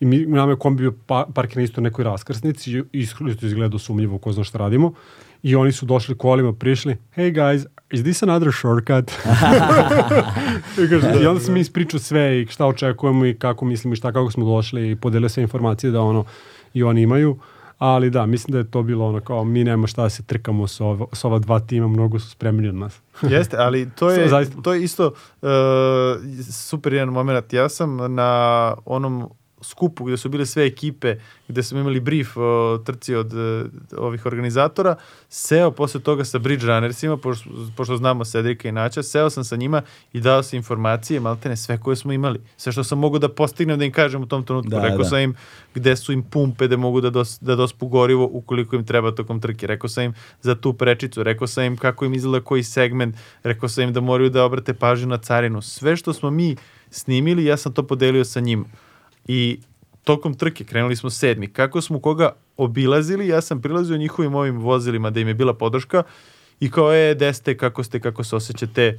i 0.00 0.04
mi, 0.04 0.26
nama 0.26 0.52
je 0.52 0.56
kombi 0.56 0.80
bio 0.80 0.92
pa, 1.06 1.26
parkiran 1.34 1.64
isto 1.64 1.80
nekoj 1.80 2.04
raskrsnici 2.04 2.72
i 2.72 2.84
iskreno 2.92 3.32
izgledao 3.42 3.78
sumnjivo 3.78 4.18
ko 4.18 4.32
zna 4.32 4.44
šta 4.44 4.58
radimo. 4.58 4.92
I 5.42 5.56
oni 5.56 5.72
su 5.72 5.86
došli 5.86 6.18
kolima, 6.18 6.52
prišli, 6.52 6.96
hey 7.16 7.34
guys, 7.34 7.66
is 7.90 8.02
this 8.02 8.22
another 8.22 8.52
shortcut? 8.52 9.10
I, 10.84 10.88
kaže, 10.88 11.22
I 11.22 11.26
onda 11.26 11.40
sam 11.40 11.54
mi 11.54 11.60
ispričao 11.60 12.00
sve 12.00 12.40
i 12.40 12.46
šta 12.46 12.66
očekujemo 12.66 13.26
i 13.26 13.34
kako 13.34 13.64
mislimo 13.64 13.92
i 13.92 13.96
šta 13.96 14.12
kako 14.12 14.30
smo 14.30 14.44
došli 14.44 14.90
i 14.90 14.96
podelio 14.96 15.28
sve 15.28 15.42
informacije 15.42 15.90
da 15.90 16.00
ono 16.00 16.24
i 16.74 16.82
oni 16.82 17.02
imaju. 17.02 17.36
Ali 17.80 18.10
da, 18.10 18.26
mislim 18.26 18.52
da 18.52 18.58
je 18.58 18.70
to 18.70 18.82
bilo 18.82 19.06
ono 19.06 19.20
kao 19.20 19.44
mi 19.44 19.64
nema 19.64 19.86
šta 19.86 20.02
da 20.02 20.10
se 20.10 20.22
trkamo 20.22 20.66
s, 20.66 20.80
ovo, 20.80 21.08
s 21.12 21.24
ova 21.24 21.38
dva 21.38 21.60
tima, 21.60 21.88
mnogo 21.88 22.18
su 22.18 22.30
spremni 22.30 22.68
od 22.68 22.74
nas. 22.74 23.00
Jeste, 23.30 23.56
ali 23.56 23.90
to 23.90 24.10
je, 24.10 24.30
to 24.62 24.72
je 24.72 24.82
isto 24.82 25.06
uh, 25.06 25.48
super 26.52 26.92
jedan 26.92 27.08
moment. 27.08 27.52
Ja 27.52 27.68
sam 27.68 28.14
na 28.14 28.74
onom 28.84 29.28
skupu 29.62 30.04
gde 30.04 30.16
su 30.16 30.28
bile 30.28 30.46
sve 30.46 30.66
ekipe, 30.66 31.16
gde 31.48 31.62
smo 31.62 31.80
imali 31.80 32.00
brief 32.00 32.36
o 32.36 32.78
trci 32.86 33.14
od 33.14 33.32
e, 33.32 33.64
ovih 33.96 34.26
organizatora, 34.26 34.96
seo 35.28 35.70
posle 35.70 36.00
toga 36.00 36.24
sa 36.24 36.38
Bridge 36.38 36.66
Runnersima, 36.66 37.16
pošto, 37.16 37.50
pošto 37.76 37.96
znamo 37.96 38.24
Cedrika 38.24 38.68
i 38.68 38.72
Naća, 38.72 39.02
seo 39.02 39.30
sam 39.30 39.44
sa 39.44 39.56
njima 39.56 39.82
i 40.12 40.20
dao 40.20 40.42
sam 40.42 40.56
informacije, 40.56 41.20
maltene 41.20 41.56
sve 41.56 41.78
koje 41.78 41.96
smo 41.96 42.12
imali. 42.12 42.40
Sve 42.56 42.72
što 42.72 42.84
sam 42.84 42.98
mogu 42.98 43.18
da 43.18 43.28
postignem 43.28 43.78
da 43.78 43.84
im 43.84 43.92
kažem 43.92 44.22
u 44.22 44.26
tom 44.26 44.44
trenutku. 44.44 44.70
Da, 44.70 44.82
Rekao 44.82 44.98
da. 44.98 45.04
sam 45.04 45.20
im 45.20 45.34
gde 45.74 45.96
su 45.96 46.12
im 46.12 46.22
pumpe 46.22 46.68
da 46.68 46.76
mogu 46.76 47.00
da, 47.00 47.10
dos, 47.10 47.38
da 47.40 47.56
dospu 47.56 47.88
gorivo 47.88 48.28
ukoliko 48.32 48.76
im 48.76 48.86
treba 48.86 49.14
tokom 49.14 49.40
trke. 49.40 49.66
Rekao 49.66 49.88
sam 49.88 50.04
im 50.04 50.14
za 50.42 50.54
tu 50.54 50.72
prečicu, 50.72 51.22
rekao 51.22 51.46
sam 51.46 51.64
im 51.64 51.76
kako 51.76 52.04
im 52.04 52.14
izgleda 52.14 52.44
koji 52.44 52.62
segment, 52.62 53.16
rekao 53.42 53.68
sam 53.68 53.84
im 53.84 53.92
da 53.92 54.00
moraju 54.00 54.30
da 54.30 54.44
obrate 54.44 54.74
pažnju 54.74 55.06
na 55.06 55.18
carinu. 55.18 55.62
Sve 55.62 55.96
što 55.96 56.12
smo 56.12 56.30
mi 56.30 56.56
snimili, 56.90 57.44
ja 57.44 57.56
sam 57.56 57.72
to 57.72 57.82
podelio 57.82 58.24
sa 58.24 58.40
njim. 58.40 58.64
I 59.32 59.60
tokom 60.04 60.34
trke 60.34 60.64
krenuli 60.64 60.96
smo 60.96 61.10
sedmi. 61.10 61.46
Kako 61.48 61.80
smo 61.80 62.00
koga 62.00 62.32
obilazili, 62.56 63.28
ja 63.28 63.40
sam 63.40 63.62
prilazio 63.62 63.96
njihovim 63.96 64.34
ovim 64.34 64.58
vozilima 64.58 65.10
da 65.10 65.20
im 65.20 65.28
je 65.28 65.34
bila 65.34 65.54
podrška 65.54 66.02
i 66.60 66.70
kao, 66.70 66.94
e, 66.94 67.14
gde 67.14 67.32
ste, 67.32 67.56
kako 67.56 67.82
ste, 67.84 68.00
kako 68.00 68.24
se 68.24 68.36
osjećate, 68.36 68.98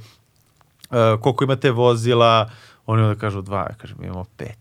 uh, 0.90 0.96
koliko 1.20 1.44
imate 1.44 1.70
vozila, 1.70 2.50
oni 2.86 3.02
onda 3.02 3.20
kažu 3.20 3.42
dva, 3.42 3.58
ja 3.60 3.74
kažem, 3.74 3.96
mi 4.00 4.06
imamo 4.06 4.24
pet. 4.36 4.56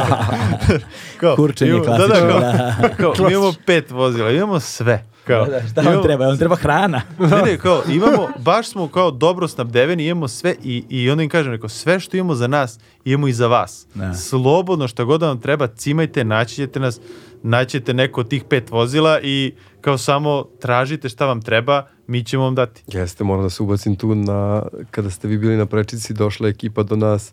kao, 1.20 1.36
Kurčenje 1.36 1.70
imamo- 1.70 1.84
klasično, 1.84 2.14
Da, 2.14 2.30
da, 2.80 2.88
kao, 2.96 3.10
da. 3.10 3.14
kao, 3.14 3.26
mi 3.26 3.32
imamo 3.32 3.52
pet 3.66 3.90
vozila, 3.90 4.30
imamo 4.30 4.60
sve. 4.60 5.04
Kao, 5.30 5.46
Da, 5.46 5.62
šta 5.62 5.80
vam 5.80 5.86
imamo- 5.86 6.02
treba? 6.02 6.26
Vam 6.26 6.38
treba 6.38 6.56
hrana. 6.56 7.02
ne, 7.18 7.42
ne, 7.42 7.58
kao, 7.58 7.82
imamo, 7.88 8.28
baš 8.38 8.68
smo 8.68 8.88
kao 8.88 9.10
dobro 9.10 9.48
snabdeveni, 9.48 10.06
imamo 10.06 10.28
sve 10.28 10.54
i, 10.62 10.84
i 10.88 11.10
onda 11.10 11.22
im 11.22 11.28
kažem, 11.28 11.52
rekao, 11.52 11.68
sve 11.68 12.00
što 12.00 12.16
imamo 12.16 12.34
za 12.34 12.46
nas, 12.46 12.78
imamo 13.04 13.28
i 13.28 13.32
za 13.32 13.46
vas. 13.46 13.86
Da. 13.94 14.14
Slobodno, 14.14 14.88
šta 14.88 15.04
god 15.04 15.20
da 15.20 15.26
vam 15.26 15.40
treba, 15.40 15.66
cimajte, 15.68 16.24
naći 16.24 16.54
ćete 16.54 16.80
nas, 16.80 17.00
naći 17.42 17.70
ćete 17.70 17.94
neko 17.94 18.20
od 18.20 18.28
tih 18.28 18.44
pet 18.44 18.70
vozila 18.70 19.20
i 19.20 19.52
kao 19.80 19.98
samo 19.98 20.44
tražite 20.60 21.08
šta 21.08 21.26
vam 21.26 21.42
treba, 21.42 21.86
mi 22.06 22.24
ćemo 22.24 22.44
vam 22.44 22.54
dati. 22.54 22.82
Jeste, 22.88 23.24
moram 23.24 23.42
da 23.42 23.50
se 23.50 23.62
ubacim 23.62 23.96
tu 23.96 24.14
na, 24.14 24.62
kada 24.90 25.10
ste 25.10 25.28
vi 25.28 25.38
bili 25.38 25.56
na 25.56 25.66
prečici, 25.66 26.14
došla 26.14 26.48
ekipa 26.48 26.82
do 26.82 26.96
nas 26.96 27.32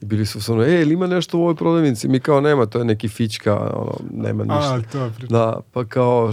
i 0.00 0.06
bili 0.06 0.26
su 0.26 0.52
ono, 0.52 0.62
e, 0.64 0.82
ili 0.82 0.94
ima 0.94 1.06
nešto 1.06 1.38
u 1.38 1.42
ovoj 1.42 1.54
prodavnici? 1.54 2.08
Mi 2.08 2.20
kao, 2.20 2.40
nema, 2.40 2.66
to 2.66 2.78
je 2.78 2.84
neki 2.84 3.08
fička, 3.08 3.54
ono, 3.54 3.92
nema 4.12 4.44
ništa. 4.44 4.74
A, 4.74 4.80
to 4.92 4.98
je 4.98 5.10
priča. 5.10 5.26
Da, 5.28 5.60
pa 5.72 5.84
kao, 5.84 6.32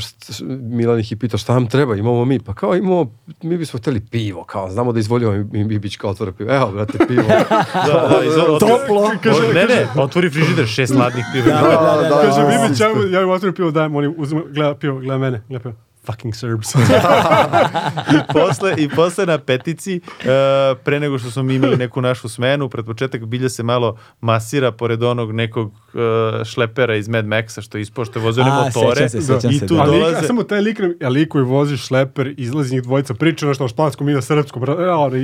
Milan 0.62 1.00
ih 1.00 1.12
je 1.12 1.18
pitao 1.18 1.38
šta 1.38 1.54
nam 1.54 1.68
treba, 1.68 1.96
imamo 1.96 2.26
mi, 2.26 2.40
pa 2.40 2.54
kao 2.54 2.76
imamo, 2.76 3.12
mi 3.42 3.58
bismo 3.58 3.80
hteli 3.80 4.00
pivo, 4.02 4.44
kao, 4.44 4.70
znamo 4.70 4.92
da 4.92 5.00
izvoljamo 5.00 5.34
i 5.54 5.64
Bibić 5.64 5.98
kao 5.98 6.10
otvore 6.10 6.32
pivo, 6.32 6.52
evo, 6.52 6.72
brate, 6.72 6.98
pivo. 7.08 7.24
Da, 7.88 8.08
da, 8.10 8.20
iz- 8.26 8.34
otvori- 8.34 8.60
Toplo. 8.60 9.12
Kaže, 9.24 9.42
ne, 9.54 9.66
ne, 9.66 10.04
otvori 10.04 10.30
frižider, 10.30 10.68
šest 10.68 10.96
ladnih 11.00 11.26
piva. 11.34 11.46
Da, 11.48 11.62
da, 11.62 12.02
da, 12.02 12.10
da. 12.10 12.22
Kaže, 12.22 12.42
da, 12.42 12.64
Bibić, 12.64 12.80
ja, 12.80 12.88
ja 13.12 13.22
im 13.22 13.30
otvorim 13.30 13.56
pivo, 13.56 13.72
dajem, 13.72 13.96
oni 13.96 14.14
uzme, 14.18 14.42
gleda 14.50 14.76
pivo, 14.76 15.00
gleda 15.00 15.18
mene, 15.18 15.42
gleda 15.50 15.64
pivo. 15.64 15.76
Fucking 16.06 16.36
Serbs. 16.36 16.76
I 18.16 18.34
posle, 18.34 18.74
I 18.78 18.90
posle 18.90 19.26
na 19.26 19.38
petici, 19.38 19.96
e, 19.96 20.76
pre 20.84 21.00
nego 21.00 21.20
što 21.20 21.32
smo 21.32 21.44
mi 21.44 21.56
imali 21.56 21.78
neku 21.78 22.02
našu 22.02 22.30
smenu, 22.30 22.70
pred 22.70 22.86
početak 22.86 23.26
bilja 23.26 23.50
se 23.50 23.64
malo 23.64 23.98
masira 24.22 24.72
pored 24.72 25.04
onog 25.04 25.32
nekog 25.32 25.72
e, 25.94 26.46
šlepera 26.46 26.96
iz 26.96 27.08
Mad 27.08 27.26
Maxa 27.26 27.62
što 27.62 27.78
je 27.78 27.86
je 28.16 28.22
vozio 28.22 28.44
one 28.44 28.52
A, 28.52 28.56
motore. 28.56 29.10
sećam 29.10 29.22
se, 29.22 29.22
sećam 29.22 29.52
I 29.52 29.60
se, 29.60 29.68
tu 29.68 29.76
da. 29.76 29.86
Dolaze... 29.86 30.18
a 30.18 30.24
samo 30.24 30.44
taj 30.44 30.62
lik, 30.62 30.80
nam- 30.80 30.94
a 31.04 31.10
lik 31.10 31.30
koji 31.30 31.44
vozi 31.44 31.78
šleper, 31.78 32.34
izlazi 32.38 32.74
njih 32.74 32.84
dvojica, 32.84 33.14
priča 33.14 33.46
nešto 33.46 33.66
o 33.66 33.68
španskom 33.68 34.10
i 34.10 34.14
na 34.14 34.22
srpskom, 34.22 34.64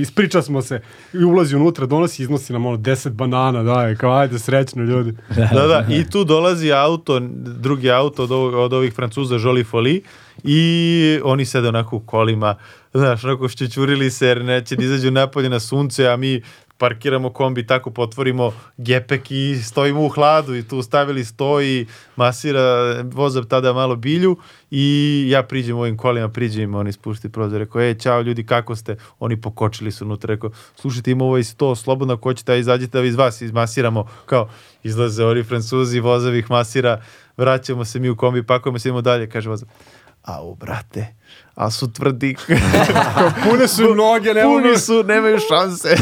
ispriča 0.01 0.41
smo 0.41 0.61
se, 0.61 0.81
i 1.13 1.23
ulazi 1.23 1.55
unutra, 1.55 1.85
donosi, 1.85 2.23
iznosi 2.23 2.53
nam 2.53 2.65
ono 2.65 2.77
10 2.77 3.09
banana, 3.09 3.63
daje, 3.63 3.95
kao 3.95 4.13
ajde, 4.17 4.39
srećno 4.39 4.83
ljudi. 4.83 5.13
Da, 5.35 5.67
da, 5.67 5.85
i 5.89 6.09
tu 6.09 6.23
dolazi 6.23 6.71
auto, 6.71 7.19
drugi 7.59 7.91
auto 7.91 8.23
od, 8.23 8.31
ovog, 8.31 8.53
od 8.53 8.73
ovih 8.73 8.93
Francuza 8.93 9.35
Jolie 9.35 9.63
Folie 9.63 10.01
i 10.43 11.19
oni 11.23 11.45
sede 11.45 11.67
onako 11.67 11.95
u 11.95 11.99
kolima, 11.99 12.55
znaš, 12.93 13.23
onako 13.23 13.47
šćećurili 13.47 14.11
se 14.11 14.27
jer 14.27 14.45
neće 14.45 14.75
da 14.75 14.83
izađu 14.83 15.11
napolje 15.11 15.49
na 15.49 15.59
sunce, 15.59 16.07
a 16.07 16.17
mi 16.17 16.41
parkiramo 16.81 17.29
kombi, 17.29 17.67
tako 17.67 17.91
potvorimo 17.91 18.53
gepek 18.77 19.31
i 19.31 19.61
stojimo 19.63 20.05
u 20.05 20.09
hladu 20.09 20.55
i 20.55 20.67
tu 20.67 20.81
stavili 20.81 21.25
sto 21.25 21.61
i 21.61 21.85
masira 22.15 22.61
voza 23.03 23.43
tada 23.43 23.73
malo 23.73 23.95
bilju 23.95 24.37
i 24.71 25.25
ja 25.29 25.43
priđem 25.43 25.77
ovim 25.77 25.97
kolima, 25.97 26.29
priđem 26.29 26.75
oni 26.75 26.91
spušti 26.91 27.29
prozor, 27.29 27.59
rekao, 27.59 27.81
ej, 27.81 27.95
čao 27.95 28.21
ljudi, 28.21 28.45
kako 28.45 28.75
ste? 28.75 28.95
Oni 29.19 29.41
pokočili 29.41 29.91
su 29.91 30.05
unutra, 30.05 30.33
rekao, 30.33 30.49
slušajte, 30.75 31.11
ima 31.11 31.25
ovaj 31.25 31.43
sto, 31.43 31.75
slobodno 31.75 32.13
ako 32.13 32.29
hoćete, 32.29 32.53
a 32.53 32.55
izađite 32.55 32.97
da 32.97 33.05
iz 33.05 33.15
vas 33.15 33.41
izmasiramo, 33.41 34.07
kao, 34.25 34.49
izlaze 34.83 35.25
oni 35.25 35.43
francuzi, 35.43 35.99
vozavi 35.99 36.39
ih 36.39 36.51
masira, 36.51 37.01
vraćamo 37.37 37.85
se 37.85 37.99
mi 37.99 38.09
u 38.09 38.15
kombi, 38.15 38.43
pakujemo 38.43 38.79
se, 38.79 38.89
idemo 38.89 39.01
dalje, 39.01 39.29
kaže 39.29 39.49
vozav, 39.49 39.69
au, 40.23 40.55
brate, 40.55 41.15
a 41.55 41.71
su 41.71 41.91
tvrdi, 41.91 42.35
Pune 43.43 43.67
su 43.67 43.95
noge, 43.95 44.33
ne 44.33 44.43
mogu. 44.43 44.61
puni 44.61 44.77
su, 44.77 45.03
nemaju 45.03 45.37
šanse. 45.49 45.95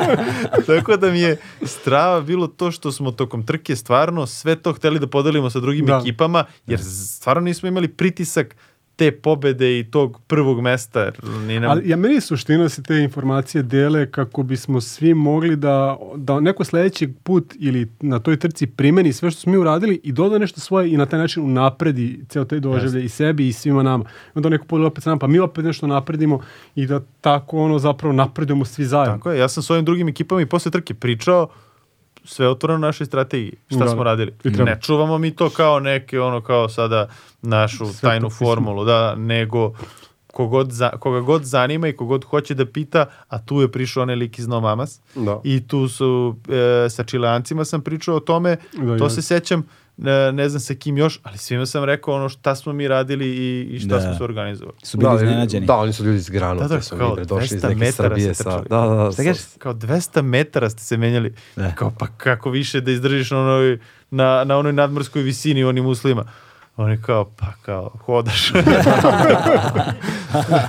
Tako 0.66 0.96
da 0.96 1.10
mi 1.10 1.20
je 1.20 1.36
strava 1.62 2.20
bilo 2.20 2.46
to 2.46 2.70
što 2.70 2.92
smo 2.92 3.10
tokom 3.12 3.46
trke 3.46 3.76
stvarno 3.76 4.26
sve 4.26 4.56
to 4.56 4.72
hteli 4.72 4.98
da 4.98 5.06
podelimo 5.06 5.50
sa 5.50 5.60
drugim 5.60 5.86
Da. 5.86 5.98
ekipama, 5.98 6.44
jer 6.66 6.80
stvarno 6.84 7.40
nismo 7.42 7.68
imali 7.68 7.88
pritisak 7.88 8.56
te 8.96 9.12
pobede 9.12 9.78
i 9.78 9.84
tog 9.84 10.20
prvog 10.26 10.60
mesta. 10.60 11.10
Ni 11.46 11.60
nam... 11.60 11.70
Ali 11.70 11.88
ja 11.88 11.96
meni 11.96 12.20
suština 12.20 12.62
da 12.62 12.68
se 12.68 12.82
te 12.82 12.98
informacije 12.98 13.62
dele 13.62 14.10
kako 14.10 14.42
bismo 14.42 14.80
svi 14.80 15.14
mogli 15.14 15.56
da, 15.56 15.98
da 16.16 16.40
neko 16.40 16.64
sledeći 16.64 17.08
put 17.22 17.54
ili 17.58 17.90
na 18.00 18.18
toj 18.18 18.38
trci 18.38 18.66
primeni 18.66 19.12
sve 19.12 19.30
što 19.30 19.40
smo 19.40 19.52
mi 19.52 19.58
uradili 19.58 20.00
i 20.02 20.12
doda 20.12 20.38
nešto 20.38 20.60
svoje 20.60 20.92
i 20.92 20.96
na 20.96 21.06
taj 21.06 21.18
način 21.18 21.44
unapredi 21.44 22.24
ceo 22.28 22.44
taj 22.44 22.60
doživlje 22.60 23.04
i 23.04 23.08
sebi 23.08 23.48
i 23.48 23.52
svima 23.52 23.82
nama. 23.82 24.04
I 24.04 24.32
onda 24.34 24.48
neko 24.48 24.64
podeli 24.64 24.86
opet 24.86 25.04
sa 25.04 25.10
nama, 25.10 25.18
pa 25.18 25.26
mi 25.26 25.38
opet 25.38 25.64
nešto 25.64 25.86
napredimo 25.86 26.40
i 26.74 26.86
da 26.86 27.00
tako 27.20 27.58
ono 27.58 27.78
zapravo 27.78 28.12
napredujemo 28.12 28.64
svi 28.64 28.84
zajedno. 28.84 29.16
Tako 29.16 29.30
je, 29.30 29.38
ja 29.38 29.48
sam 29.48 29.62
s 29.62 29.70
ovim 29.70 29.84
drugim 29.84 30.08
ekipama 30.08 30.40
i 30.40 30.46
posle 30.46 30.70
trke 30.70 30.94
pričao 30.94 31.48
sve 32.24 32.48
otvoreno 32.48 32.78
na 32.78 32.86
našoj 32.86 33.06
strategiji. 33.06 33.52
Šta 33.66 33.78
Da, 33.78 33.88
smo 33.88 34.02
radili? 34.02 34.32
Ne 34.44 34.78
čuvamo 34.82 35.18
mi 35.18 35.30
to 35.30 35.50
kao 35.50 35.80
neke, 35.80 36.20
ono, 36.20 36.40
kao 36.40 36.68
sada 36.68 37.08
našu 37.42 37.86
Sve 37.86 38.00
tajnu 38.00 38.30
formulu, 38.30 38.84
da, 38.84 39.14
nego 39.14 39.72
kogod 40.26 40.72
za, 40.72 40.90
koga 40.90 41.20
god 41.20 41.44
zanima 41.44 41.88
i 41.88 41.92
kogod 41.92 42.24
hoće 42.24 42.54
da 42.54 42.66
pita, 42.66 43.06
a 43.28 43.42
tu 43.42 43.60
je 43.60 43.72
prišao 43.72 44.02
onaj 44.02 44.16
lik 44.16 44.38
iz 44.38 44.46
No 44.48 44.60
Mamas 44.60 45.00
Da. 45.14 45.40
i 45.44 45.66
tu 45.68 45.88
su 45.88 46.36
e, 46.48 46.90
sa 46.90 47.04
čileancima 47.04 47.64
sam 47.64 47.80
pričao 47.80 48.16
o 48.16 48.20
tome, 48.20 48.56
Da, 48.72 48.98
to 48.98 49.04
ja. 49.04 49.10
se 49.10 49.22
sećam, 49.22 49.66
ne, 49.96 50.32
ne 50.32 50.48
znam 50.48 50.60
sa 50.60 50.74
kim 50.74 50.98
još, 50.98 51.20
ali 51.22 51.38
svima 51.38 51.66
sam 51.66 51.84
rekao 51.84 52.14
ono 52.14 52.28
šta 52.28 52.54
smo 52.54 52.72
mi 52.72 52.88
radili 52.88 53.26
i, 53.26 53.60
i 53.62 53.78
šta 53.78 53.88
Da. 53.88 54.00
smo 54.00 54.14
se 54.14 54.24
organizovali. 54.24 54.76
Su 54.82 54.98
bili 54.98 55.10
ali- 55.10 55.16
iznenađeni. 55.18 55.66
Da, 55.66 55.76
oni 55.76 55.92
su 55.92 56.04
ljudi 56.04 56.16
iz 56.16 56.28
Granu, 56.28 56.60
Da, 56.60 56.68
da, 56.68 56.82
su 56.82 56.96
kao 56.96 57.08
mi 57.08 57.14
bre, 57.14 57.24
došli 57.24 57.44
iz 57.46 57.52
200 57.54 57.64
neke 57.64 57.74
metara 57.76 58.08
Srbije. 58.08 58.24
ste 58.26 58.34
Sa, 58.34 58.50
trčali. 58.50 58.66
da, 58.70 58.94
da, 58.96 59.12
Šta 59.12 59.22
kažeš? 59.24 59.42
Kao 59.58 59.74
200 59.74 60.22
metara 60.22 60.70
ste 60.70 60.82
se 60.82 60.96
menjali. 60.96 61.34
Da. 61.56 61.72
Kao 61.72 61.92
pa 61.98 62.06
kako 62.08 62.50
više 62.50 62.80
da 62.80 62.90
izdržiš 62.90 63.30
na 63.30 63.38
onoj, 63.40 63.78
na, 64.10 64.44
na 64.44 64.56
onoj 64.58 64.72
nadmorskoj 64.72 65.22
visini 65.22 65.64
u 65.64 65.68
onim 65.68 65.86
uslima. 65.86 66.24
Oni 66.76 67.02
kao, 67.02 67.24
pa 67.24 67.46
kao, 67.62 67.90
hodaš. 68.04 68.52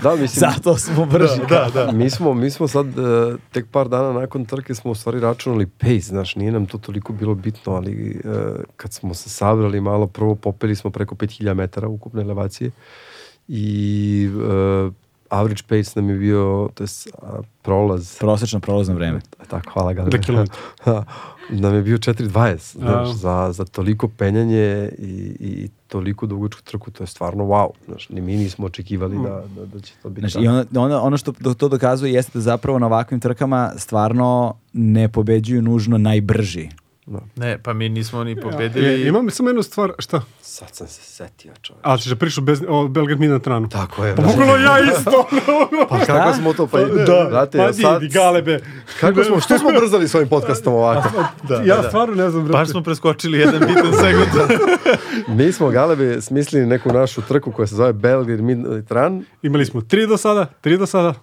da, 0.04 0.16
mislim, 0.16 0.52
Zato 0.52 0.78
smo 0.78 1.06
brži. 1.06 1.42
da, 1.50 1.70
da. 1.74 1.92
mi 1.92 2.10
smo, 2.10 2.34
mi 2.34 2.50
smo 2.50 2.68
sad, 2.68 2.88
e, 2.88 2.92
tek 3.52 3.66
par 3.72 3.90
dana 3.90 4.14
nakon 4.14 4.46
trke 4.46 4.76
smo 4.76 4.92
u 4.92 4.96
stvari 4.96 5.20
računali 5.20 5.66
pace, 5.66 6.00
znaš, 6.00 6.36
nije 6.36 6.52
nam 6.52 6.66
to 6.66 6.78
toliko 6.78 7.14
bilo 7.14 7.36
bitno, 7.36 7.74
ali 7.74 8.22
e, 8.26 8.30
kad 8.78 8.94
smo 8.94 9.14
se 9.14 9.30
sabrali 9.30 9.82
malo, 9.82 10.08
prvo 10.08 10.36
popeli 10.36 10.76
smo 10.76 10.92
preko 10.92 11.16
5000 11.16 11.54
metara 11.54 11.88
ukupne 11.88 12.22
elevacije 12.22 12.72
i 13.48 14.30
e, 14.50 15.03
average 15.34 15.64
pace 15.64 15.92
nam 15.96 16.10
je 16.10 16.16
bio, 16.18 16.70
to 16.74 16.84
je 16.84 16.88
prolaz, 17.62 18.18
Prosečno 18.20 18.60
prolazno 18.60 18.96
vreme. 18.96 19.20
tako, 19.48 19.70
hvala 19.72 19.94
ga. 19.94 20.04
Da 20.04 20.18
kilometar. 20.18 20.58
nam 21.50 21.76
je 21.76 21.82
bio 21.82 21.98
4.20, 21.98 22.78
znaš, 22.78 23.10
A. 23.10 23.14
za, 23.14 23.50
za 23.52 23.66
toliko 23.66 24.08
penjanje 24.08 24.90
i, 25.00 25.06
i 25.40 25.70
toliko 25.88 26.26
dugačku 26.26 26.62
trku, 26.62 26.92
to 26.92 27.04
je 27.04 27.08
stvarno 27.08 27.44
wow, 27.44 27.70
znaš, 27.86 28.10
ni 28.10 28.22
mi 28.22 28.36
nismo 28.36 28.66
očekivali 28.66 29.18
da, 29.18 29.44
da, 29.52 29.66
da 29.68 29.80
će 29.80 29.94
to 30.04 30.10
biti 30.10 30.20
Znaš, 30.22 30.34
tako. 30.34 30.46
i 30.46 30.48
ono, 30.48 30.66
ono, 30.76 31.00
ono 31.00 31.18
što 31.18 31.34
do- 31.34 31.54
to 31.54 31.70
dokazuje 31.70 32.14
jeste 32.14 32.32
da 32.34 32.42
zapravo 32.42 32.80
na 32.80 32.86
ovakvim 32.86 33.20
trkama 33.20 33.72
stvarno 33.78 34.54
ne 34.74 35.10
pobeđuju 35.10 35.62
nužno 35.62 35.98
najbrži. 35.98 36.70
Ne, 37.36 37.58
pa 37.64 37.74
mi 37.74 37.90
nismo 37.90 38.24
ni 38.24 38.32
E, 38.32 38.42
pobedili. 38.42 39.08
imam 39.08 39.30
samo 39.30 39.50
jednu 39.50 39.64
stvar, 39.64 39.92
šta? 40.00 40.22
Sad 40.42 40.68
sam 40.72 40.88
se 40.88 41.02
setio, 41.02 41.54
čovječ. 41.62 41.82
A, 41.84 41.98
ćeš 41.98 42.06
da 42.06 42.16
pričaš 42.16 42.44
bez, 42.44 42.62
o 42.68 42.88
Belgrad 42.88 43.20
Midantranu? 43.20 43.70
Tako 43.70 44.06
je. 44.06 44.16
Pa 44.16 44.22
bukvalno 44.22 44.56
ja 44.56 44.78
isto. 44.80 45.28
Pa 45.90 46.00
kako 46.00 46.34
smo 46.34 46.54
to, 46.54 46.68
pa 46.68 46.80
da, 46.80 47.28
brate, 47.30 47.58
pa 47.58 47.74
sad, 47.74 48.02
di, 48.02 48.10
galebe. 48.10 48.60
kako 49.00 49.24
smo, 49.24 49.40
što 49.40 49.60
smo 49.60 49.70
brzali 49.80 50.08
s 50.08 50.16
ovim 50.16 50.30
podcastom 50.30 50.74
ovako? 50.74 51.10
Da, 51.50 51.56
ja 51.56 51.76
da, 51.76 51.82
da. 51.82 51.88
stvarno 51.88 52.16
ne 52.16 52.30
znam, 52.30 52.44
brate. 52.44 52.58
Baš 52.58 52.70
smo 52.70 52.84
preskočili 52.84 53.40
jedan 53.40 53.60
bitan 53.60 53.94
segment. 53.94 54.62
Mi 55.38 55.52
smo 55.52 55.70
Galebe 55.70 56.22
smislili 56.22 56.66
neku 56.66 56.90
našu 56.94 57.22
trku 57.22 57.52
koja 57.52 57.68
se 57.68 57.76
zove 57.76 57.94
Belgrade 57.94 58.42
Midnight 58.42 58.92
Run 58.92 59.26
Imali 59.42 59.66
smo 59.66 59.82
tri 59.82 60.08
do 60.08 60.18
sada, 60.18 60.46
tri 60.62 60.78
do 60.78 60.86
sada. 60.86 61.14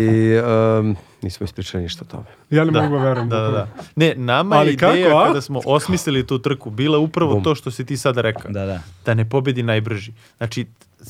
i 0.00 0.38
um, 0.80 0.96
nismo 1.22 1.44
ispričali 1.44 1.82
ništa 1.82 2.04
o 2.08 2.10
tome. 2.10 2.24
Ja 2.50 2.64
ne 2.64 2.70
Da, 2.70 2.82
mogu 2.82 2.96
da 2.96 3.02
verujem. 3.04 3.28
Da, 3.28 3.36
da, 3.36 3.46
bukvalno. 3.48 3.66
da. 3.76 3.82
Ne, 3.96 4.14
nama 4.14 4.56
Ali 4.56 4.68
je 4.68 4.72
ideja 4.72 5.08
kako, 5.10 5.24
kada 5.26 5.40
smo 5.40 5.60
osmislili 5.66 6.26
tu 6.26 6.38
trku 6.38 6.70
bila 6.70 6.98
upravo 6.98 7.34
Bum. 7.34 7.44
to 7.44 7.54
što 7.54 7.70
si 7.70 7.84
ti 7.86 7.96
sada 7.96 8.20
rekao. 8.20 8.50
Da, 8.50 8.66
da. 8.66 8.82
Da 9.04 9.14
ne 9.14 9.28
pobedi 9.28 9.62
najbrži. 9.62 10.12
Znači, 10.36 10.66
uh, 11.00 11.06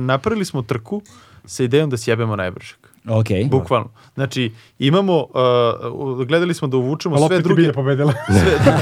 napravili 0.00 0.44
smo 0.44 0.62
trku 0.62 1.02
sa 1.44 1.64
idejom 1.64 1.90
da 1.90 1.96
sjebemo 1.96 2.36
najbržeg. 2.36 2.78
Ok. 3.08 3.26
Bukvalno. 3.50 3.90
Znači, 4.14 4.52
imamo, 4.78 5.18
uh, 5.18 6.26
gledali 6.26 6.54
smo 6.54 6.68
da 6.68 6.76
uvučemo 6.76 7.14
Ali 7.14 7.20
sve 7.20 7.26
opet 7.26 7.38
je 7.38 7.42
druge... 7.42 7.62
bilje 7.62 7.72
pobedila. 7.72 8.12
Sve, 8.40 8.74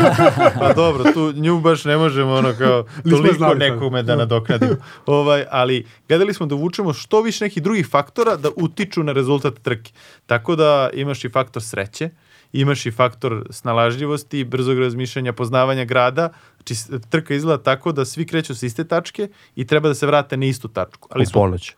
pa 0.59 0.73
dobro, 0.73 1.12
tu 1.12 1.33
nju 1.33 1.60
baš 1.60 1.84
ne 1.84 1.97
možemo 1.97 2.33
ono 2.33 2.52
kao 2.59 2.84
toliko 3.10 3.55
nekome 3.55 4.02
da 4.02 4.17
nadoknadimo. 4.17 4.76
ovaj, 5.07 5.44
ali 5.51 5.86
gledali 6.09 6.34
smo 6.34 6.47
da 6.47 6.55
uvučemo 6.55 6.92
što 6.92 7.23
više 7.23 7.44
nekih 7.44 7.62
drugih 7.62 7.89
faktora 7.91 8.36
da 8.36 8.49
utiču 8.57 9.02
na 9.02 9.12
rezultat 9.12 9.55
trke. 9.62 9.92
Tako 10.26 10.57
da 10.57 10.91
imaš 10.94 11.25
i 11.25 11.28
faktor 11.28 11.62
sreće, 11.62 12.10
imaš 12.52 12.86
i 12.86 12.91
faktor 12.91 13.47
snalažljivosti, 13.51 14.44
brzog 14.44 14.78
razmišljanja, 14.78 15.33
poznavanja 15.33 15.84
grada. 15.84 16.33
Znači, 16.57 16.75
trka 17.10 17.34
izgleda 17.34 17.62
tako 17.62 17.92
da 17.92 18.05
svi 18.05 18.26
kreću 18.26 18.55
sa 18.55 18.67
iste 18.67 18.84
tačke 18.84 19.28
i 19.57 19.67
treba 19.67 19.89
da 19.89 19.94
se 19.94 20.07
vrate 20.07 20.36
na 20.36 20.47
istu 20.47 20.68
tačku. 20.68 21.09
Ali 21.10 21.23
U 21.23 21.26
smo 21.26 21.41
ponoć. 21.41 21.75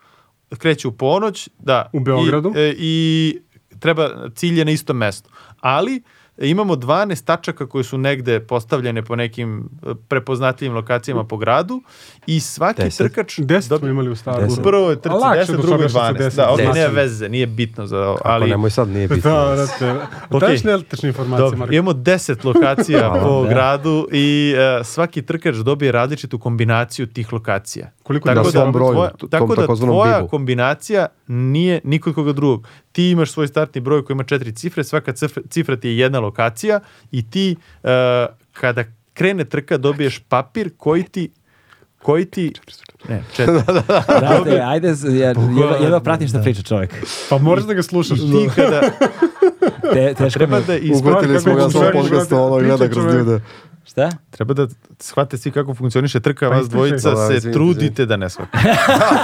Kreću 0.55 0.89
u 0.89 0.93
ponoć, 0.93 1.49
da. 1.59 1.89
U 1.93 1.99
Beogradu? 1.99 2.49
I, 2.49 2.59
e, 2.59 2.73
i 2.77 3.39
treba, 3.79 4.09
cilj 4.29 4.59
je 4.59 4.65
na 4.65 4.71
istom 4.71 4.97
mestu. 4.97 5.29
Ali 5.59 6.01
e, 6.37 6.47
imamo 6.47 6.75
12 6.75 7.25
tačaka 7.25 7.67
koje 7.67 7.83
su 7.83 7.97
negde 7.97 8.39
postavljene 8.39 9.01
po 9.03 9.15
nekim 9.15 9.59
e, 9.83 9.89
prepoznatljivim 10.07 10.75
lokacijama 10.75 11.23
po 11.23 11.37
gradu 11.37 11.81
i 12.27 12.39
svaki 12.39 12.81
Deset. 12.81 12.97
trkač... 13.07 13.39
Deset 13.39 13.67
smo 13.67 13.77
dobi- 13.77 13.89
imali 13.89 14.09
u 14.09 14.15
staru. 14.15 14.41
Deset. 14.41 14.59
U 14.59 14.63
prvoj 14.63 14.95
trci 14.95 15.09
A 15.11 15.17
lakše 15.17 15.41
10, 15.43 15.55
do 15.55 15.57
drugoj 15.57 15.77
toga 15.77 15.89
što 15.89 15.99
su 15.99 16.05
12. 16.05 16.17
deset 16.17 16.37
Da, 16.37 16.49
ovdje 16.49 16.67
nema 16.67 16.87
veze, 16.87 17.29
nije 17.29 17.47
bitno 17.47 17.87
za 17.87 17.99
ovo. 17.99 18.17
Ali, 18.23 18.33
Ali, 18.35 18.49
nemoj 18.49 18.69
sad, 18.69 18.87
nije 18.87 19.07
bitno. 19.07 19.31
Da, 19.31 19.55
brate. 19.55 20.05
Ok. 20.29 20.41
Daješ 20.41 20.63
netačne 20.63 21.09
informacije, 21.09 21.39
dobro, 21.39 21.57
Marko. 21.57 21.73
imamo 21.73 21.91
10 21.93 22.45
lokacija 22.45 23.19
po 23.23 23.43
Da. 23.43 23.49
gradu 23.49 24.07
i 24.11 24.55
e, 24.57 24.83
svaki 24.83 25.21
trkač 25.21 25.55
dobije 25.55 25.91
različitu 25.91 26.39
kombinaciju 26.39 27.07
tih 27.07 27.33
lokacija. 27.33 27.91
Koliko 28.05 28.29
Na 28.29 28.35
da 28.35 28.43
svom 28.43 28.71
broju, 28.71 28.93
tvoja, 28.93 29.09
tom 29.09 29.29
tako 29.29 29.55
da 29.55 29.67
tvoja 29.67 30.17
bibu. 30.17 30.29
kombinacija 30.29 31.05
nije 31.27 31.81
nikod 31.83 32.15
koga 32.15 32.33
drugog. 32.33 32.67
Ti 32.91 33.09
imaš 33.09 33.31
svoj 33.31 33.47
startni 33.47 33.81
broj 33.81 34.05
koji 34.05 34.15
ima 34.15 34.23
četiri 34.23 34.55
cifre, 34.55 34.83
svaka 34.83 35.13
cifra, 35.13 35.41
cifra 35.49 35.75
ti 35.75 35.87
je 35.87 35.97
jedna 35.97 36.19
lokacija 36.19 36.79
i 37.11 37.29
ti 37.29 37.55
e, 37.83 38.25
kada 38.53 38.83
krene 39.13 39.45
trka 39.45 39.77
dobiješ 39.77 40.19
papir 40.29 40.69
koji 40.77 41.03
ti 41.03 41.31
koji 41.97 42.25
ti 42.25 42.53
ne, 43.09 43.23
četiri. 43.35 43.59
Brate, 44.19 44.61
ajde, 44.65 44.87
ja, 44.87 45.27
jedva, 45.27 45.77
jedva 45.81 45.99
pratim 45.99 46.27
šta 46.27 46.41
priča 46.41 46.61
čovjek. 46.61 46.93
Pa 47.29 47.37
moraš 47.37 47.63
da 47.63 47.73
ga 47.73 47.83
slušaš. 47.83 48.19
ti 48.19 48.49
kada 48.55 48.81
Te, 49.93 50.13
teško 50.13 50.37
treba 50.39 50.59
mi. 50.59 50.65
da 50.65 50.75
isprati 50.77 51.09
Ugotili 51.09 51.39
smo 51.39 51.53
ga 51.53 51.59
Kako 51.59 51.71
sa 51.71 51.77
čovjek, 51.77 51.93
podcastu, 51.93 52.35
ono 52.35 52.55
gleda 52.57 52.87
kroz 52.89 53.15
ljude. 53.15 53.39
Šta? 53.85 54.09
treba 54.29 54.53
da 54.53 54.67
shvate 54.99 55.37
svi 55.37 55.51
kako 55.51 55.73
funkcioniše 55.73 56.19
trka, 56.19 56.49
Pa 56.49 56.55
vas 56.55 56.69
dvojica 56.69 57.09
Da, 57.09 57.27
se 57.27 57.35
izvinite, 57.35 57.57
trudite 57.57 58.05
da 58.05 58.17
ne 58.17 58.29
shvatite. 58.29 58.57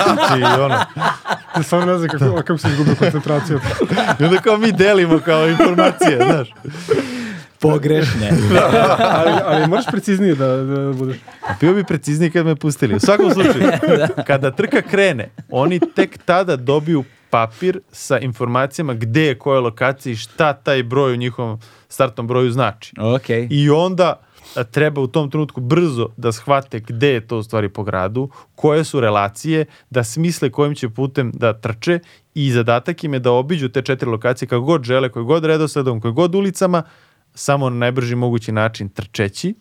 Znači, 0.04 0.44
ono, 0.62 0.76
Ja 1.56 1.64
stvarno 1.64 1.92
ne 1.92 1.98
znam 1.98 2.10
kako, 2.10 2.36
kako 2.36 2.58
se 2.58 2.68
izgubio 2.68 2.96
koncentraciju. 2.96 3.60
i 4.20 4.24
onda 4.24 4.38
kao 4.38 4.58
mi 4.58 4.72
delimo 4.72 5.20
kao 5.20 5.48
informacije, 5.50 6.18
znaš. 6.18 6.50
Pogrešne. 7.60 8.32
ali, 9.18 9.32
ali 9.46 9.68
moraš 9.68 9.86
preciznije 9.92 10.36
da, 10.36 10.48
da 10.48 10.94
budeš. 10.94 11.18
Bio 11.60 11.74
bi 11.74 11.84
precizniji 11.84 12.32
kad 12.32 12.46
me 12.46 12.56
pustili. 12.56 12.96
U 12.96 13.00
svakom 13.00 13.32
slučaju, 13.34 13.72
kada 14.28 14.52
trka 14.52 14.82
krene, 14.82 15.30
oni 15.50 15.80
tek 15.96 16.18
tada 16.26 16.56
dobiju 16.56 17.04
papir 17.30 17.80
sa 17.92 18.20
informacijama 18.20 18.94
gde 18.94 19.26
je 19.26 19.38
koja 19.38 19.60
lokacija 19.60 20.14
i 20.14 20.16
šta 20.16 20.54
taj 20.54 20.84
broj 20.84 21.14
u 21.14 21.18
njihovom 21.18 21.60
startnom 21.90 22.28
broju 22.28 22.52
znači. 22.52 22.94
ok. 23.00 23.30
I 23.50 23.70
onda 23.70 24.10
a, 24.10 24.31
treba 24.72 25.02
u 25.02 25.08
tom 25.08 25.30
trenutku 25.30 25.62
brzo 25.62 26.10
da 26.18 26.32
shvate 26.32 26.80
gde 26.80 27.08
je 27.08 27.28
to 27.28 27.38
u 27.38 27.44
stvari 27.44 27.70
po 27.70 27.84
gradu, 27.84 28.30
koje 28.56 28.84
su 28.84 29.00
relacije, 29.00 29.66
da 29.90 30.04
smisle 30.04 30.50
kojim 30.50 30.76
će 30.76 30.90
putem 30.90 31.32
da 31.34 31.54
trče 31.54 32.00
i 32.36 32.52
zadatak 32.52 33.04
im 33.04 33.14
je 33.14 33.20
da 33.20 33.32
obiđu 33.32 33.70
te 33.70 33.82
četiri 33.82 34.10
lokacije 34.10 34.48
kako 34.48 34.62
god 34.62 34.84
žele, 34.84 35.10
koji 35.10 35.26
god 35.26 35.46
redosledom, 35.46 36.02
koji 36.02 36.14
god 36.14 36.36
ulicama, 36.36 36.84
samo 37.34 37.70
na 37.70 37.76
najbrži 37.76 38.16
mogući 38.16 38.52
način 38.52 38.90
trčeći 38.90 39.56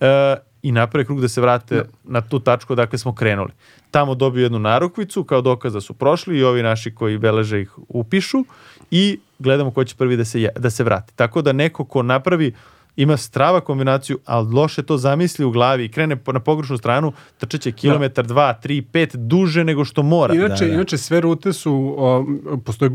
e, 0.00 0.36
i 0.62 0.72
naprave 0.72 1.04
krug 1.04 1.20
da 1.20 1.28
se 1.28 1.40
vrate 1.40 1.84
na 2.04 2.20
tu 2.20 2.40
tačku 2.40 2.72
odakle 2.72 2.98
smo 2.98 3.14
krenuli. 3.14 3.50
Tamo 3.90 4.14
dobiju 4.14 4.42
jednu 4.42 4.58
narukvicu 4.58 5.24
kao 5.24 5.40
dokaz 5.40 5.72
da 5.72 5.80
su 5.80 5.94
prošli 5.94 6.38
i 6.38 6.44
ovi 6.44 6.62
naši 6.62 6.94
koji 6.94 7.18
beleže 7.18 7.60
ih 7.60 7.72
upišu 7.88 8.44
i 8.90 9.18
gledamo 9.38 9.70
ko 9.70 9.84
će 9.84 9.96
prvi 9.96 10.16
da 10.16 10.24
se, 10.24 10.48
da 10.56 10.70
se 10.70 10.84
vrati. 10.84 11.16
Tako 11.16 11.42
da 11.42 11.52
neko 11.52 11.84
ko 11.84 12.02
napravi 12.02 12.52
ima 12.96 13.16
strava 13.16 13.60
kombinaciju, 13.60 14.18
ali 14.24 14.54
loše 14.54 14.82
to 14.82 14.96
zamisli 14.96 15.44
u 15.44 15.50
glavi 15.50 15.84
i 15.84 15.88
krene 15.88 16.16
po- 16.16 16.32
na 16.32 16.40
pogrešnu 16.40 16.78
stranu, 16.78 17.12
trčeće 17.38 17.72
kilometar, 17.72 18.26
dva, 18.26 18.52
tri, 18.52 18.82
pet, 18.82 19.16
duže 19.16 19.64
nego 19.64 19.84
što 19.84 20.02
mora. 20.02 20.34
Inače, 20.34 20.64
Da, 20.64 20.68
da. 20.68 20.74
inače 20.74 20.98
sve 20.98 21.20
rute 21.20 21.52
su, 21.52 21.94
o, 21.98 22.26
postoje 22.58 22.90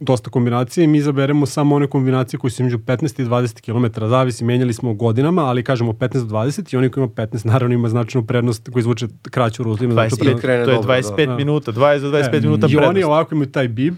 dosta 0.00 0.30
kombinacije 0.30 0.84
i 0.84 0.88
mi 0.88 0.98
izaberemo 0.98 1.46
samo 1.46 1.76
one 1.76 1.86
kombinacije 1.86 2.40
koje 2.40 2.50
su 2.50 2.62
između 2.62 2.78
15 2.78 3.22
i 3.22 3.26
20 3.26 3.60
km, 3.90 4.06
zavisi, 4.06 4.44
menjali 4.44 4.72
smo 4.72 4.94
godinama, 4.94 5.44
ali 5.44 5.62
kažemo 5.62 5.92
15 5.92 6.12
do 6.18 6.36
20 6.36 6.74
i 6.74 6.76
oni 6.76 6.90
koji 6.90 7.02
ima 7.02 7.12
15 7.12 7.46
naravno 7.46 7.74
ima 7.74 7.88
značajnu 7.88 8.26
prednost 8.26 8.68
koji 8.72 8.80
izvuče 8.80 9.06
kraću 9.22 9.62
rutu. 9.62 9.84
Ima 9.84 9.92
značajnu 9.92 10.16
25, 10.16 10.18
prednost. 10.18 10.42
krene 10.42 10.64
to 10.64 10.70
je 10.70 10.76
dobro, 10.76 10.94
25 10.94 11.26
da. 11.26 11.36
minuta, 11.36 11.72
20 11.72 12.00
do 12.00 12.10
25 12.10 12.42
minuta 12.42 12.66
I 12.66 12.76
oni 12.76 12.76
prednost. 12.78 13.06
ovako 13.06 13.34
imaju 13.34 13.50
taj 13.50 13.68
bib, 13.68 13.94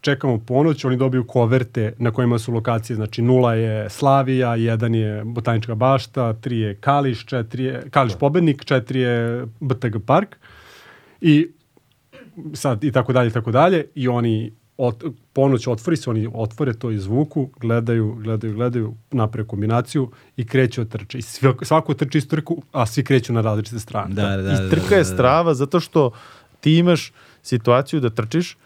čekamo 0.00 0.38
ponoć, 0.38 0.84
oni 0.84 0.96
dobiju 0.96 1.26
koverte 1.26 1.92
na 1.98 2.10
kojima 2.10 2.38
su 2.38 2.52
lokacije, 2.52 2.96
znači 2.96 3.22
nula 3.22 3.54
je 3.54 3.90
Slavija, 3.90 4.56
jedan 4.56 4.94
je 4.94 5.24
Botanička 5.24 5.74
bašta, 5.74 6.32
tri 6.32 6.58
je 6.58 6.74
Kališ, 6.74 7.26
četiri 7.26 7.64
je 7.64 7.82
Kališ 7.90 8.12
pobednik, 8.20 8.64
četiri 8.64 9.00
je 9.00 9.46
BTG 9.60 9.96
park 10.06 10.36
i 11.20 11.48
sad 12.54 12.84
i 12.84 12.92
tako 12.92 13.12
dalje 13.12 13.28
i 13.28 13.32
tako 13.32 13.50
dalje 13.50 13.84
i 13.94 14.08
oni 14.08 14.52
od, 14.76 15.14
ponoć 15.32 15.66
otvori 15.66 15.96
se, 15.96 16.10
oni 16.10 16.28
otvore 16.34 16.72
to 16.72 16.90
izvuku, 16.90 17.50
gledaju, 17.60 18.14
gledaju, 18.14 18.54
gledaju, 18.54 18.94
naprave 19.10 19.48
kombinaciju 19.48 20.10
i 20.36 20.46
kreću 20.46 20.80
od 20.80 20.88
trče. 20.88 21.18
I 21.18 21.22
sve, 21.22 21.52
svako 21.62 21.94
trči 21.94 22.18
istu 22.18 22.30
trku, 22.30 22.62
a 22.72 22.86
svi 22.86 23.04
kreću 23.04 23.32
na 23.32 23.40
različite 23.40 23.78
strane. 23.78 24.14
Da, 24.14 24.36
da, 24.36 24.42
da. 24.42 24.52
I 24.52 24.70
trka 24.70 24.96
je 24.96 25.04
strava 25.04 25.54
zato 25.54 25.80
što 25.80 26.10
ti 26.60 26.78
imaš 26.78 27.12
situaciju 27.42 28.00
da 28.00 28.10
trčiš 28.10 28.54
uh, 28.54 28.60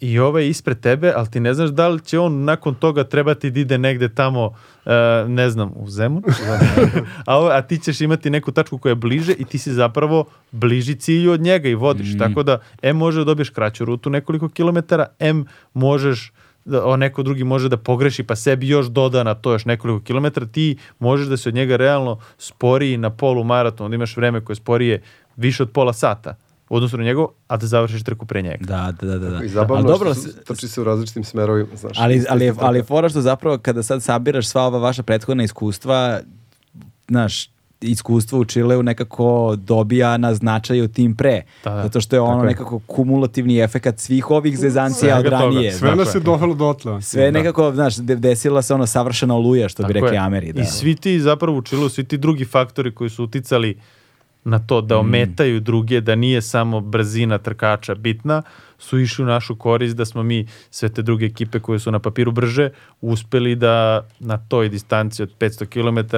i 0.00 0.18
ovaj 0.18 0.42
je 0.42 0.48
ispred 0.48 0.80
tebe, 0.80 1.12
ali 1.16 1.30
ti 1.30 1.40
ne 1.40 1.54
znaš 1.54 1.70
da 1.70 1.88
li 1.88 2.00
će 2.00 2.18
on 2.18 2.44
nakon 2.44 2.74
toga 2.74 3.04
trebati 3.04 3.50
da 3.50 3.60
ide 3.60 3.78
negde 3.78 4.08
tamo, 4.08 4.46
uh, 4.46 4.92
ne 5.28 5.50
znam, 5.50 5.72
u 5.76 5.90
Zemun, 5.90 6.22
a, 7.26 7.48
a 7.52 7.62
ti 7.62 7.78
ćeš 7.78 8.00
imati 8.00 8.30
neku 8.30 8.52
tačku 8.52 8.78
koja 8.78 8.90
je 8.90 8.94
bliže 8.94 9.32
i 9.32 9.44
ti 9.44 9.58
si 9.58 9.72
zapravo 9.72 10.24
bliži 10.50 10.94
cilju 10.94 11.32
od 11.32 11.40
njega 11.40 11.68
i 11.68 11.74
vodiš. 11.74 12.18
Tako 12.18 12.42
da, 12.42 12.58
M 12.82 12.96
može 12.96 13.18
da 13.18 13.24
dobiješ 13.24 13.50
kraću 13.50 13.84
rutu 13.84 14.10
nekoliko 14.10 14.48
kilometara, 14.48 15.06
M 15.18 15.44
možeš 15.74 16.32
da 16.64 16.86
o 16.86 16.96
neko 16.96 17.22
drugi 17.22 17.44
može 17.44 17.68
da 17.68 17.76
pogreši 17.76 18.22
pa 18.22 18.36
sebi 18.36 18.68
još 18.68 18.86
doda 18.86 19.22
na 19.22 19.34
to 19.34 19.52
još 19.52 19.64
nekoliko 19.64 20.04
kilometara, 20.04 20.46
ti 20.46 20.76
možeš 20.98 21.26
da 21.26 21.36
se 21.36 21.48
od 21.48 21.54
njega 21.54 21.76
realno 21.76 22.18
sporiji 22.38 22.96
na 22.96 23.10
polu 23.10 23.44
maratonu, 23.44 23.88
da 23.88 23.94
imaš 23.94 24.16
vreme 24.16 24.44
koje 24.44 24.54
je 24.54 24.56
sporije 24.56 25.02
više 25.36 25.62
od 25.62 25.70
pola 25.70 25.92
sata 25.92 26.36
u 26.68 26.76
odnosu 26.76 26.96
na 26.96 27.04
njegov, 27.04 27.26
a 27.46 27.56
da 27.56 27.66
završiš 27.66 28.02
trku 28.02 28.26
pre 28.26 28.42
njega. 28.42 28.58
Da, 28.60 28.94
da, 29.02 29.18
da, 29.18 29.30
da. 29.30 29.44
I 29.44 29.48
zabavno 29.48 29.74
Ali 29.76 29.86
dobro, 29.88 30.14
što 30.14 30.32
trči 30.44 30.68
se 30.68 30.80
u 30.80 30.84
različitim 30.84 31.24
smerovima, 31.24 31.68
znaš. 31.76 31.98
ali, 31.98 32.24
ali, 32.28 32.52
ali 32.58 32.78
je 32.78 32.82
fora 32.82 33.08
što 33.08 33.20
zapravo 33.20 33.58
kada 33.58 33.82
sad 33.82 34.02
sabiraš 34.02 34.48
sva 34.48 34.62
ova 34.62 34.78
vaša 34.78 35.02
prethodna 35.02 35.44
iskustva, 35.44 36.20
znaš, 37.08 37.50
iskustvo 37.80 38.38
u 38.38 38.44
Čileu 38.44 38.82
nekako 38.82 39.28
dobija 39.56 40.16
na 40.16 40.34
značaju 40.34 40.88
tim 40.88 41.14
pre. 41.16 41.42
Da, 41.64 41.70
da. 41.70 41.82
Zato 41.82 42.00
što 42.00 42.16
je 42.16 42.20
ono 42.20 42.32
Tako 42.32 42.42
je. 42.42 42.46
nekako 42.46 42.78
kumulativni 42.78 43.58
efekat 43.58 43.98
svih 43.98 44.30
ovih 44.30 44.58
zezancija 44.58 45.16
od 45.16 45.22
Svega 45.22 45.38
toga. 45.38 45.44
ranije. 45.44 45.72
Sve 45.72 45.96
nas 45.96 46.14
je 46.14 46.20
dovelo 46.20 46.54
dotle. 46.54 47.02
Sve 47.02 47.22
je 47.22 47.32
nekako, 47.32 47.72
znaš, 47.74 47.96
de- 47.96 48.16
desila 48.16 48.62
se 48.62 48.74
ono 48.74 48.86
savršena 48.86 49.34
oluja, 49.34 49.68
što 49.68 49.82
bi 49.82 49.86
Tako 49.86 50.00
rekli 50.00 50.16
je. 50.16 50.18
Ameri. 50.18 50.52
Da. 50.52 50.62
I 50.62 50.66
svi 50.66 50.96
ti 50.96 51.20
zapravo 51.20 51.58
u 51.58 51.62
Čilu, 51.62 51.88
svi 51.88 52.04
ti 52.04 52.18
drugi 52.18 52.44
faktori 52.44 52.94
koji 52.94 53.10
su 53.10 53.24
uticali 53.24 53.78
na 54.48 54.58
to 54.58 54.80
da 54.80 54.98
ometaju 54.98 55.60
druge, 55.60 56.00
da 56.00 56.14
nije 56.14 56.42
samo 56.42 56.80
brzina 56.80 57.38
trkača 57.38 57.94
bitna, 57.94 58.42
su 58.78 58.98
išli 58.98 59.24
u 59.24 59.28
našu 59.28 59.56
korist 59.56 59.96
da 59.96 60.04
smo 60.04 60.22
mi 60.22 60.38
sve 60.70 60.88
te 60.88 61.02
druge 61.02 61.26
ekipe 61.26 61.60
koje 61.60 61.78
su 61.78 61.90
na 61.90 61.98
papiru 61.98 62.32
brže 62.32 62.70
uspeli 63.00 63.54
da 63.56 63.74
na 64.20 64.38
toj 64.38 64.68
distanci 64.68 65.22
od 65.22 65.30
500 65.38 65.66
km 65.66 66.16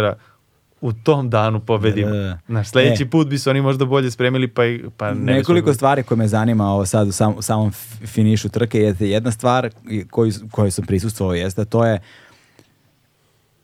u 0.80 0.92
tom 0.94 1.30
danu 1.30 1.60
pobedimo. 1.60 2.10
Da, 2.10 2.16
da, 2.16 2.24
da. 2.24 2.38
Naš 2.48 2.68
sledeći 2.68 3.02
E. 3.02 3.06
put 3.06 3.28
bi 3.28 3.38
se 3.38 3.50
oni 3.50 3.60
možda 3.60 3.84
bolje 3.84 4.10
spremili 4.10 4.48
pa, 4.48 4.64
i- 4.64 4.84
pa 4.96 5.14
ne 5.14 5.32
Nekoliko 5.34 5.74
stvari 5.74 6.02
koje 6.02 6.18
me 6.18 6.28
zanima 6.28 6.64
ovo 6.66 6.86
sad 6.86 7.08
u, 7.08 7.12
sam, 7.12 7.42
samom 7.42 7.72
finišu 8.06 8.48
trke 8.48 8.78
jeste 8.78 9.08
jedna 9.08 9.30
stvar 9.30 9.70
koju, 10.10 10.32
koju 10.50 10.70
sam 10.70 10.84
prisustvovao 10.86 11.34
jeste, 11.34 11.64
to 11.64 11.86
je 11.86 11.98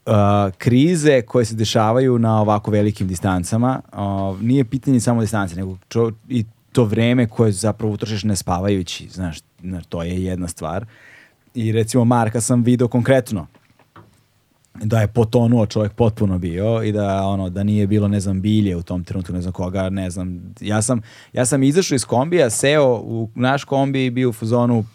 uh, 0.07 0.53
krize 0.57 1.21
koje 1.21 1.45
se 1.45 1.55
dešavaju 1.55 2.19
na 2.19 2.41
ovako 2.41 2.71
velikim 2.71 3.07
distancama. 3.07 3.81
Uh, 3.93 4.41
nije 4.41 4.65
pitanje 4.65 4.99
samo 4.99 5.21
distance, 5.21 5.55
nego 5.55 5.77
čo, 5.87 6.11
i 6.29 6.45
to 6.71 6.83
vreme 6.83 7.27
koje 7.27 7.51
zapravo 7.51 7.93
utrošiš 7.93 8.23
ne 8.23 8.35
spavajući, 8.35 9.09
znaš, 9.09 9.39
to 9.89 10.03
je 10.03 10.23
jedna 10.23 10.47
stvar. 10.47 10.85
I 11.53 11.71
recimo 11.71 12.05
Marka 12.05 12.41
sam 12.41 12.63
video 12.63 12.87
konkretno 12.87 13.47
da 14.83 15.01
je 15.01 15.07
potonuo 15.07 15.65
čovjek 15.65 15.93
potpuno 15.93 16.37
bio 16.37 16.83
i 16.83 16.91
da 16.91 17.23
ono 17.23 17.49
da 17.49 17.63
nije 17.63 17.87
bilo 17.87 18.07
ne 18.07 18.19
znam 18.19 18.41
bilje 18.41 18.75
u 18.75 18.83
tom 18.83 19.03
trenutku 19.03 19.33
ne 19.33 19.41
znam 19.41 19.53
koga 19.53 19.89
ne 19.89 20.09
znam 20.09 20.53
ja 20.61 20.81
sam 20.81 21.01
ja 21.33 21.45
sam 21.45 21.63
izašao 21.63 21.95
iz 21.95 22.05
kombija 22.05 22.49
seo 22.49 22.93
u 22.93 23.29
naš 23.35 23.63
kombi 23.63 24.05
i 24.05 24.11
bio 24.11 24.29
u 24.29 24.33
fazonu 24.33 24.85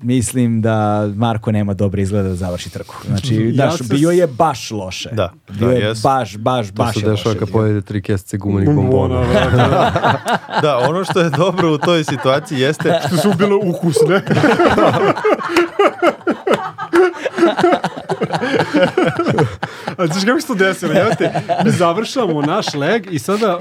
mislim 0.00 0.60
da 0.60 1.08
Marko 1.16 1.52
nema 1.52 1.74
dobre 1.74 2.02
izgleda 2.02 2.28
da 2.28 2.34
završi 2.34 2.70
trku. 2.70 2.94
Znači, 3.06 3.52
Ja 3.54 3.66
daš, 3.66 3.78
se- 3.78 3.84
bio 3.86 4.10
je 4.10 4.26
baš 4.26 4.70
loše. 4.70 5.08
Da, 5.12 5.32
bio 5.50 5.68
da, 5.68 5.74
je 5.74 5.80
jes. 5.80 6.02
baš, 6.02 6.36
baš, 6.36 6.66
To 6.66 6.72
baš 6.74 6.94
se 6.94 7.00
je 7.00 7.04
dešava 7.04 7.28
loše 7.28 7.38
kad 7.38 7.50
pojede 7.50 7.80
tri 7.80 8.02
kesice 8.02 8.36
gumenih 8.36 8.68
Bombona, 8.68 9.14
bombona. 9.14 9.50
da, 9.50 9.68
da. 9.68 10.38
Da, 10.62 10.78
ono 10.80 11.04
što 11.04 11.20
je 11.20 11.30
dobro 11.30 11.72
u 11.72 11.78
toj 11.78 12.04
situaciji 12.04 12.58
jeste 12.58 12.98
Što 13.06 13.16
su 13.18 13.32
bile 13.34 13.54
ukusne. 13.56 14.22
A 19.96 20.06
znaš 20.06 20.24
kako 20.24 20.40
se 20.40 20.46
to 20.46 20.54
desilo? 20.54 20.92
Evo 20.92 21.10
te, 21.18 21.30
mi 21.64 21.70
završamo 21.70 22.42
naš 22.42 22.74
leg 22.74 23.06
i 23.10 23.18
sada 23.18 23.60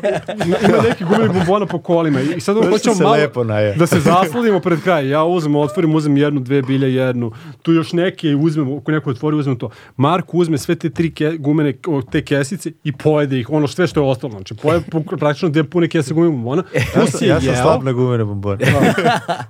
ima 0.68 0.78
neki 0.90 1.04
gumeni 1.04 1.34
bombona 1.34 1.66
po 1.66 1.80
kolima 1.80 2.22
i 2.22 2.40
sada 2.40 2.60
hoćemo 2.70 2.96
malo 3.02 3.16
lepo 3.16 3.44
naje. 3.44 3.76
da 3.76 3.88
se 3.88 4.00
zasladimo 4.00 4.60
pred 4.60 4.82
kraj. 4.82 5.10
Ja 5.10 5.24
uzmem, 5.24 5.56
otvorim, 5.56 5.96
uzmem 5.96 6.18
jednu, 6.18 6.40
dve 6.40 6.62
bilje, 6.62 6.96
jednu. 6.96 7.32
Tu 7.62 7.74
još 7.74 7.94
neke 7.94 8.36
uzmem, 8.36 8.78
ako 8.78 8.92
neko 8.92 9.10
otvori, 9.10 9.38
uzmem 9.38 9.56
to. 9.60 9.70
Marko 9.98 10.38
uzme 10.38 10.58
sve 10.58 10.76
te 10.76 10.90
tri 10.90 11.12
ke, 11.14 11.32
gumene, 11.40 11.74
te 12.12 12.26
kesice 12.26 12.72
i 12.84 12.92
pojede 12.92 13.40
ih, 13.40 13.50
ono 13.50 13.68
sve 13.68 13.88
što 13.88 14.00
je 14.00 14.06
ostalo. 14.06 14.32
Znači, 14.32 14.54
pojede 14.54 14.86
praktično 15.20 15.50
dve 15.50 15.64
pune 15.64 15.88
kese 15.88 16.14
gumenih 16.14 16.36
bombona. 16.36 16.64
Plus 16.94 17.22
je 17.22 17.28
ja 17.28 17.42
sam 17.42 17.50
jeo- 17.50 17.62
slab 17.62 17.84
na 17.84 17.92
gumene 17.92 18.24
bombone. 18.26 18.58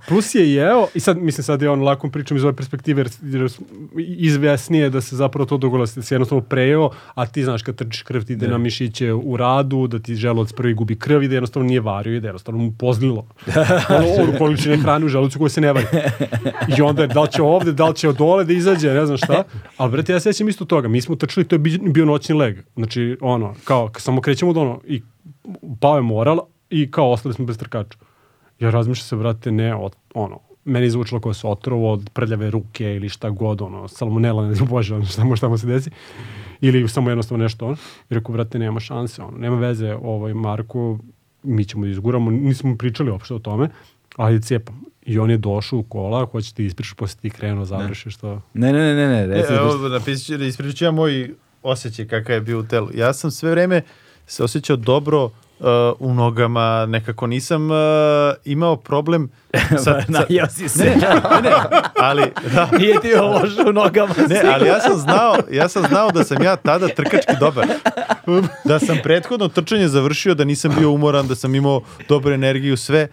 Plus 0.08 0.35
je 0.35 0.53
jeo, 0.53 0.88
i 0.93 0.99
sad, 0.99 1.17
mislim, 1.17 1.43
sad 1.43 1.61
je 1.61 1.69
on 1.69 1.83
lakom 1.83 2.11
pričam 2.11 2.38
iz 2.38 2.43
ove 2.43 2.53
perspektive, 2.56 2.99
jer, 3.01 3.09
jer 3.22 3.49
izvesnije 4.17 4.90
da 4.90 5.01
se 5.01 5.16
zapravo 5.16 5.45
to 5.45 5.58
dogodilo, 5.58 5.85
da 5.95 6.01
se 6.01 6.16
jednostavno 6.16 6.41
prejeo, 6.69 6.89
a 7.15 7.25
ti 7.25 7.43
znaš 7.43 7.64
kad 7.64 7.75
trčiš 7.75 8.01
krv 8.01 8.22
ti 8.22 8.33
ide 8.33 8.48
na 8.48 8.57
mišiće 8.57 9.14
u 9.14 9.38
radu, 9.38 9.88
da 9.88 9.99
ti 9.99 10.15
želudac 10.15 10.53
prvi 10.53 10.73
gubi 10.73 10.99
krv 10.99 11.23
i 11.23 11.27
da 11.27 11.35
jednostavno 11.35 11.67
nije 11.67 11.81
vario 11.81 12.15
i 12.15 12.19
da 12.19 12.27
jednostavno 12.27 12.59
mu 12.64 12.72
pozlilo. 12.77 13.25
ono, 13.98 14.23
ono 14.23 14.38
količine 14.38 14.77
hrane 14.77 15.06
u 15.06 15.09
želucu 15.09 15.39
koje 15.39 15.49
se 15.49 15.61
ne 15.61 15.73
vari. 15.73 15.88
I 16.77 16.81
onda 16.81 17.01
je 17.01 17.07
da 17.07 17.22
li 17.22 17.31
će 17.31 17.41
ovde, 17.41 17.72
da 17.72 17.89
li 17.89 17.95
će 17.95 18.09
od 18.09 18.17
dole 18.17 18.45
da 18.45 18.53
izađe, 18.53 18.93
ne 18.93 19.06
znam 19.06 19.17
šta. 19.17 19.43
Ali, 19.77 19.91
brate, 19.91 20.14
ja 20.14 20.19
se 20.19 20.33
sećam 20.33 20.49
isto 20.49 20.65
toga. 20.65 20.88
Mi 20.88 21.01
smo 21.01 21.15
trčali, 21.15 21.48
to 21.48 21.56
je 21.56 21.59
bi- 21.59 21.80
bio 21.83 22.06
noćni 22.06 22.35
leg. 22.35 22.57
Znači, 22.75 23.17
ono, 23.22 23.56
kao, 23.64 23.89
samo 23.98 24.22
krećemo 24.22 24.51
od 24.51 24.57
ono, 24.57 24.81
i 24.88 25.01
pao 25.80 25.95
je 25.95 26.01
moral 26.01 26.39
i 26.69 26.91
kao 26.91 27.11
ostali 27.11 27.33
smo 27.33 27.45
bez 27.45 27.57
trkača. 27.57 27.98
Ja 28.59 28.69
razmišljam 28.69 29.06
se, 29.06 29.15
brate, 29.15 29.51
ne, 29.51 29.75
od, 29.75 29.95
ono, 30.14 30.39
meni 30.65 30.85
je 30.85 30.89
zvučalo 30.89 31.21
kao 31.21 31.33
se 31.33 31.47
otrovo 31.47 31.93
od 31.93 32.09
prljave 32.13 32.49
ruke 32.51 32.95
ili 32.95 33.09
šta 33.09 33.29
god, 33.29 33.61
ono, 33.61 33.88
salmonela, 33.88 34.47
ne 34.47 34.55
znam, 34.55 34.67
bože, 34.67 34.95
ono, 34.95 35.05
šta, 35.35 35.47
mu 35.49 35.57
se 35.57 35.67
desi. 35.67 35.89
Ili 36.61 36.88
samo 36.89 37.09
jednostavno 37.09 37.43
nešto, 37.43 37.65
ono. 37.65 37.77
I 38.09 38.13
rekao, 38.13 38.33
brate, 38.33 38.59
nema 38.59 38.79
šanse, 38.79 39.21
ono, 39.21 39.38
nema 39.38 39.55
veze, 39.55 39.95
ovaj, 40.01 40.33
Marko, 40.33 40.99
mi 41.43 41.65
ćemo 41.65 41.85
da 41.85 41.91
izguramo, 41.91 42.31
nismo 42.31 42.75
pričali 42.77 43.11
uopšte 43.11 43.33
o 43.33 43.39
tome, 43.39 43.69
ali 44.15 44.41
cepam. 44.41 44.81
I 45.05 45.19
on 45.19 45.31
je 45.31 45.38
došao 45.38 45.79
u 45.79 45.83
kola, 45.83 46.25
hoće 46.25 46.53
ti 46.53 46.65
ispričaš, 46.65 46.93
posle 46.93 47.19
ti 47.21 47.29
krenuo, 47.29 47.65
završiš 47.65 48.17
to. 48.17 48.41
Ne, 48.53 48.73
ne, 48.73 48.79
ne, 48.79 48.95
ne, 48.95 49.07
ne. 49.07 49.27
reci 49.27 49.53
E, 49.53 49.55
da- 49.55 49.61
Evo, 49.61 49.89
napisat 49.89 50.25
ću, 50.25 50.43
ispričat 50.43 50.75
ću 50.75 50.85
ja 50.85 50.91
moj 50.91 51.33
osjećaj 51.63 52.07
kakav 52.07 52.35
je 52.35 52.41
bio 52.41 52.59
u 52.59 52.63
telu. 52.63 52.89
Ja 52.93 53.13
sam 53.13 53.31
sve 53.31 53.51
vreme 53.51 53.81
se 54.27 54.43
osjećao 54.43 54.75
dobro 54.75 55.29
uh, 55.59 55.67
u 55.99 56.13
nogama, 56.13 56.85
nekako 56.85 57.27
nisam 57.27 57.71
uh, 57.71 57.77
imao 58.45 58.75
problem 58.75 59.29
sa, 59.83 60.01
Najeo 60.07 60.47
si 60.47 60.69
se. 60.69 60.83
ne, 60.83 60.95
ne, 61.43 61.51
ali, 61.97 62.23
da, 62.53 62.69
Nije 62.77 63.01
ti 63.01 63.07
bilo 63.07 63.27
loše 63.31 63.69
u 63.69 63.73
nogama. 63.73 64.13
ne, 64.29 64.41
ali 64.53 64.67
ja 64.67 64.79
sam 64.79 64.97
znao, 64.97 65.35
ja 65.51 65.69
sam 65.69 65.83
znao 65.88 66.11
da 66.11 66.23
sam 66.23 66.43
ja 66.43 66.55
tada 66.55 66.88
trkački 66.88 67.33
dobar. 67.39 67.67
Da 68.65 68.79
sam 68.79 68.97
prethodno 69.03 69.47
trčanje 69.47 69.88
završio, 69.88 70.33
da 70.33 70.43
nisam 70.43 70.71
bio 70.77 70.91
umoran, 70.91 71.27
da 71.27 71.35
sam 71.35 71.55
imao 71.55 71.81
dobru 72.09 72.33
energiju, 72.33 72.77
sve. 72.77 73.07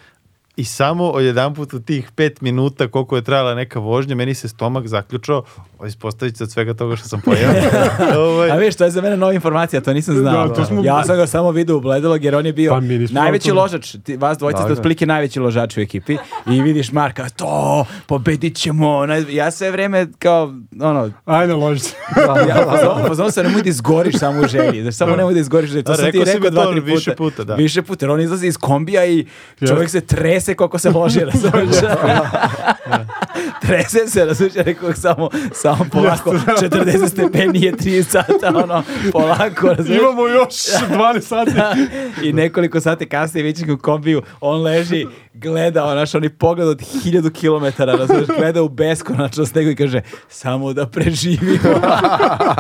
I 0.56 0.64
samo 0.64 1.04
od 1.04 1.24
jedan 1.24 1.54
put 1.54 1.74
u 1.74 1.80
tih 1.80 2.10
pet 2.12 2.40
minuta 2.40 2.88
koliko 2.88 3.16
je 3.16 3.22
trajala 3.22 3.54
neka 3.54 3.78
vožnja, 3.78 4.14
meni 4.14 4.34
se 4.34 4.48
stomak 4.48 4.86
zaključao, 4.86 5.44
ovo 5.78 5.86
ispostavit 5.86 6.36
se 6.36 6.44
od 6.44 6.50
svega 6.52 6.74
toga 6.74 6.96
što 6.96 7.08
sam 7.08 7.20
pojeo. 7.20 7.50
ovaj, 8.26 8.50
A 8.50 8.56
vidiš, 8.56 8.74
to 8.74 8.84
je 8.84 8.90
za 8.90 9.00
mene 9.00 9.16
nova 9.16 9.32
informacija, 9.32 9.80
to 9.80 9.92
nisam 9.92 10.16
znao. 10.16 10.48
Da, 10.48 10.54
to 10.54 10.64
smo- 10.64 10.84
Ja 10.84 11.04
sam 11.04 11.16
ga 11.16 11.26
samo 11.26 11.50
vidio 11.50 11.76
u 11.76 11.80
Bledolog 11.80 12.24
jer 12.24 12.34
on 12.34 12.46
je 12.46 12.52
bio 12.52 12.70
Pa 12.70 12.80
najveći 13.12 13.48
to. 13.48 13.54
ložač. 13.54 13.96
Ti, 14.04 14.16
vas 14.16 14.38
dvojica 14.38 14.58
ste 14.58 14.62
Da, 14.62 14.68
da. 14.68 14.72
otprilike 14.72 15.06
najveći 15.06 15.40
ložači 15.40 15.80
u 15.80 15.82
ekipi 15.82 16.16
i 16.46 16.62
vidiš 16.62 16.92
Marka, 16.92 17.28
to, 17.28 17.86
pobedit 18.06 18.56
ćemo. 18.56 19.00
Ja 19.30 19.50
sve 19.50 19.70
vreme 19.70 20.06
kao, 20.18 20.54
ono, 20.80 21.10
Ajde, 21.24 21.54
loži 21.54 21.80
se. 21.80 21.94
ja 22.48 22.64
pozvao, 23.08 23.30
se 23.30 23.42
nemoj 23.42 23.62
da 23.62 23.68
izgoriš 23.68 24.18
samo 24.18 24.40
u 24.40 24.48
želji. 24.48 24.82
Znaš, 24.82 24.94
samo 24.94 25.16
nemoj 25.16 25.34
da 25.34 25.40
izgoriš. 25.40 25.70
To 25.84 25.92
A, 25.92 25.96
sam 25.96 26.12
ti 26.12 26.22
rekao 26.24 26.50
dva, 26.50 26.64
to 26.64 26.70
tri 26.72 26.80
puta. 26.80 26.92
više 26.92 27.14
puta, 27.14 27.44
da. 27.44 27.54
Više 27.54 27.82
puta, 27.82 28.06
jer 28.06 28.10
on 28.10 28.20
izlazi 28.20 28.46
iz 28.46 28.56
kombija 28.56 29.06
i 29.06 29.26
čovjek 29.66 29.90
se 29.90 30.00
trese 30.00 30.45
koliko 30.54 30.78
se 30.78 30.90
loži, 30.90 31.20
razumiješ? 31.32 31.76
trese 33.66 34.06
se, 34.06 34.24
razumiješ? 34.24 34.54
Rekao 34.54 34.92
samo, 34.92 35.30
samo 35.52 35.86
polako, 35.92 36.32
40 36.32 37.08
stepeni 37.08 37.62
je 37.62 37.72
3 37.72 38.02
sata, 38.02 38.52
ono, 38.64 38.82
polako, 39.12 39.68
razumiješ? 39.68 40.02
Imamo 40.02 40.28
još 40.28 40.54
12 40.54 41.20
sati. 41.20 41.52
I 42.28 42.32
nekoliko 42.32 42.80
sati 42.80 43.06
kasnije 43.06 43.44
većeg 43.44 43.70
u 43.70 43.78
kombiju, 43.78 44.22
on 44.40 44.62
leži, 44.62 45.06
gleda, 45.38 45.84
on, 45.84 45.96
naš, 45.96 46.14
oni 46.14 46.28
pogled 46.28 46.68
od 46.68 46.82
hiljadu 46.82 47.30
kilometara, 47.30 47.92
razumiješ, 47.96 48.26
gleda 48.38 48.62
u 48.62 48.68
beskonačnost 48.68 49.54
nego 49.54 49.70
i 49.70 49.76
kaže, 49.76 50.00
samo 50.28 50.72
da 50.72 50.86
preživimo. 50.86 51.80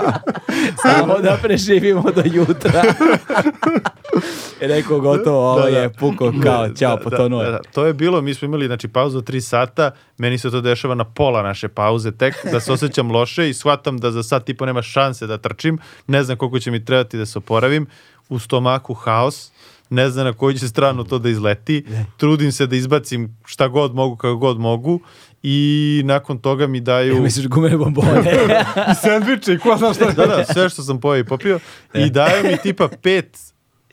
samo 0.86 1.18
da 1.18 1.38
preživimo 1.42 2.10
do 2.10 2.22
jutra. 2.24 2.82
I 4.62 4.66
rekao, 4.66 5.00
gotovo, 5.00 5.50
ovo 5.52 5.60
Da, 5.60 5.70
da. 5.70 5.78
je 5.78 5.92
puko 5.92 6.32
kao, 6.42 6.68
ćao, 6.68 6.96
Da, 6.96 7.02
potonuo. 7.02 7.44
da, 7.44 7.50
da, 7.50 7.58
to 7.74 7.86
je 7.86 7.94
bilo, 7.94 8.20
mi 8.20 8.34
smo 8.34 8.46
imali 8.46 8.66
znači, 8.66 8.88
pauzu 8.88 9.18
od 9.18 9.28
3 9.28 9.40
sata, 9.40 9.90
meni 10.18 10.38
se 10.38 10.50
to 10.50 10.60
dešava 10.60 10.94
na 10.94 11.04
pola 11.04 11.42
naše 11.42 11.68
pauze 11.68 12.12
tek, 12.12 12.34
da 12.52 12.60
se 12.60 12.72
osjećam 12.72 13.10
loše 13.10 13.50
i 13.50 13.54
shvatam 13.54 13.98
da 13.98 14.10
za 14.10 14.22
sat 14.22 14.48
i 14.48 14.54
po 14.54 14.66
nema 14.66 14.82
šanse 14.82 15.26
da 15.26 15.38
trčim, 15.38 15.78
ne 16.06 16.22
znam 16.22 16.36
koliko 16.36 16.58
će 16.58 16.70
mi 16.70 16.84
trebati 16.84 17.18
da 17.18 17.26
se 17.26 17.38
oporavim, 17.38 17.86
u 18.28 18.38
stomaku 18.38 18.94
haos, 18.94 19.52
ne 19.90 20.10
znam 20.10 20.26
na 20.26 20.32
koju 20.32 20.58
će 20.58 20.68
stranu 20.68 21.04
to 21.04 21.18
da 21.18 21.28
izleti, 21.28 21.84
trudim 22.16 22.52
se 22.52 22.66
da 22.66 22.76
izbacim 22.76 23.36
šta 23.44 23.68
god 23.68 23.94
mogu, 23.94 24.16
kako 24.16 24.36
god 24.36 24.58
mogu 24.58 25.00
i 25.42 26.02
nakon 26.04 26.38
toga 26.38 26.66
mi 26.66 26.80
daju... 26.80 27.22
Misliš 27.22 27.46
gumene 27.48 27.76
bombone? 27.76 28.20
I 28.92 28.94
sandviče 29.02 29.52
i 29.52 29.58
ko 29.58 29.76
zna 29.76 29.94
šta. 29.94 30.10
Da, 30.10 30.26
da, 30.26 30.44
sve 30.44 30.68
što 30.68 30.82
sam 30.82 31.00
pojeo 31.00 31.20
i 31.20 31.24
popio. 31.24 31.58
I 31.94 32.10
daju 32.10 32.44
mi 32.44 32.56
tipa 32.56 32.88
pet, 33.02 33.38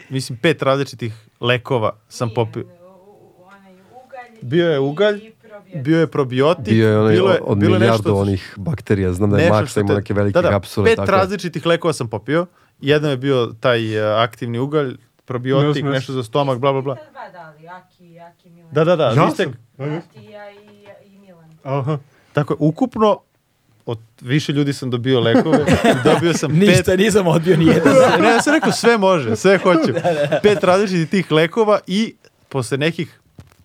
mislim 0.09 0.37
pet 0.41 0.61
različitih 0.61 1.13
lekova 1.39 1.95
sam 2.09 2.29
popio. 2.35 2.65
Bio 4.41 4.71
je 4.71 4.79
ugalj, 4.79 5.21
bio 5.75 5.99
je 5.99 6.07
probiotik, 6.07 6.73
Bio 6.73 6.89
je 6.89 6.99
onaj 6.99 7.13
bilo 7.13 7.31
je, 7.31 7.39
od 7.41 7.57
bilo 7.57 7.73
milijardu 7.73 7.97
nešto, 7.97 8.15
onih 8.15 8.53
bakterija. 8.57 9.13
Znam 9.13 9.31
da 9.31 9.37
je 9.37 9.51
Max 9.51 9.79
imao 9.79 9.95
neke 9.95 10.13
velike 10.13 10.33
da, 10.33 10.41
da, 10.41 10.49
kapsule. 10.49 10.89
Pet 10.89 10.95
tako. 10.95 11.11
različitih 11.11 11.65
lekova 11.65 11.93
sam 11.93 12.07
popio. 12.07 12.45
Jedan 12.81 13.11
je 13.11 13.17
bio 13.17 13.53
taj 13.59 13.99
uh, 13.99 14.19
aktivni 14.19 14.59
ugalj, 14.59 14.97
probiotik, 15.25 15.83
Ne 15.83 15.89
nešto 15.89 16.13
za 16.13 16.23
stomak, 16.23 16.59
bla, 16.59 16.71
bla, 16.71 16.81
bla. 16.81 16.95
Sad 16.95 17.11
dva 17.11 17.29
dali, 17.29 17.67
Aki, 17.67 18.19
Aki 18.19 18.49
Milan. 18.49 18.73
Da, 18.73 18.83
da, 18.83 18.95
da. 18.95 19.03
Ja 19.03 19.31
ste-. 19.31 19.45
Ti, 20.13 20.23
ja 20.23 20.51
i, 20.51 20.85
i 21.05 21.17
Milan. 21.19 21.49
Aha. 21.63 21.97
Tako 22.33 22.53
je, 22.53 22.57
ukupno 22.59 23.19
od 23.85 23.99
više 24.21 24.51
ljudi 24.51 24.73
sam 24.73 24.89
dobio 24.89 25.19
lekove. 25.19 25.65
Dobio 26.13 26.33
sam 26.33 26.51
pet 26.51 26.59
Ništa, 26.59 26.95
nisam 26.95 27.27
odbio 27.27 27.57
ni 27.57 27.65
jedan. 27.65 27.93
ne, 28.21 28.27
ja 28.27 28.41
sam 28.41 28.53
rekao 28.53 28.71
sve 28.71 28.97
može, 28.97 29.35
sve 29.35 29.57
hoću. 29.57 29.93
Pet 30.43 30.63
različitih 30.63 31.09
tih 31.09 31.31
lekova 31.31 31.79
i 31.87 32.15
posle 32.49 32.77
nekih, 32.77 33.19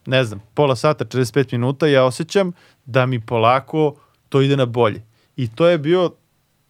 ne 0.07 0.25
znam, 0.25 0.43
pola 0.55 0.77
sata, 0.77 1.05
45 1.05 1.53
minuta 1.53 1.87
ja 1.87 2.05
osjećam 2.05 2.53
da 2.85 3.07
mi 3.07 3.20
polako 3.20 3.95
to 4.28 4.41
ide 4.41 4.57
na 4.57 4.67
bolje. 4.67 5.03
I 5.37 5.49
to 5.49 5.67
je 5.69 5.78
bio 5.78 6.11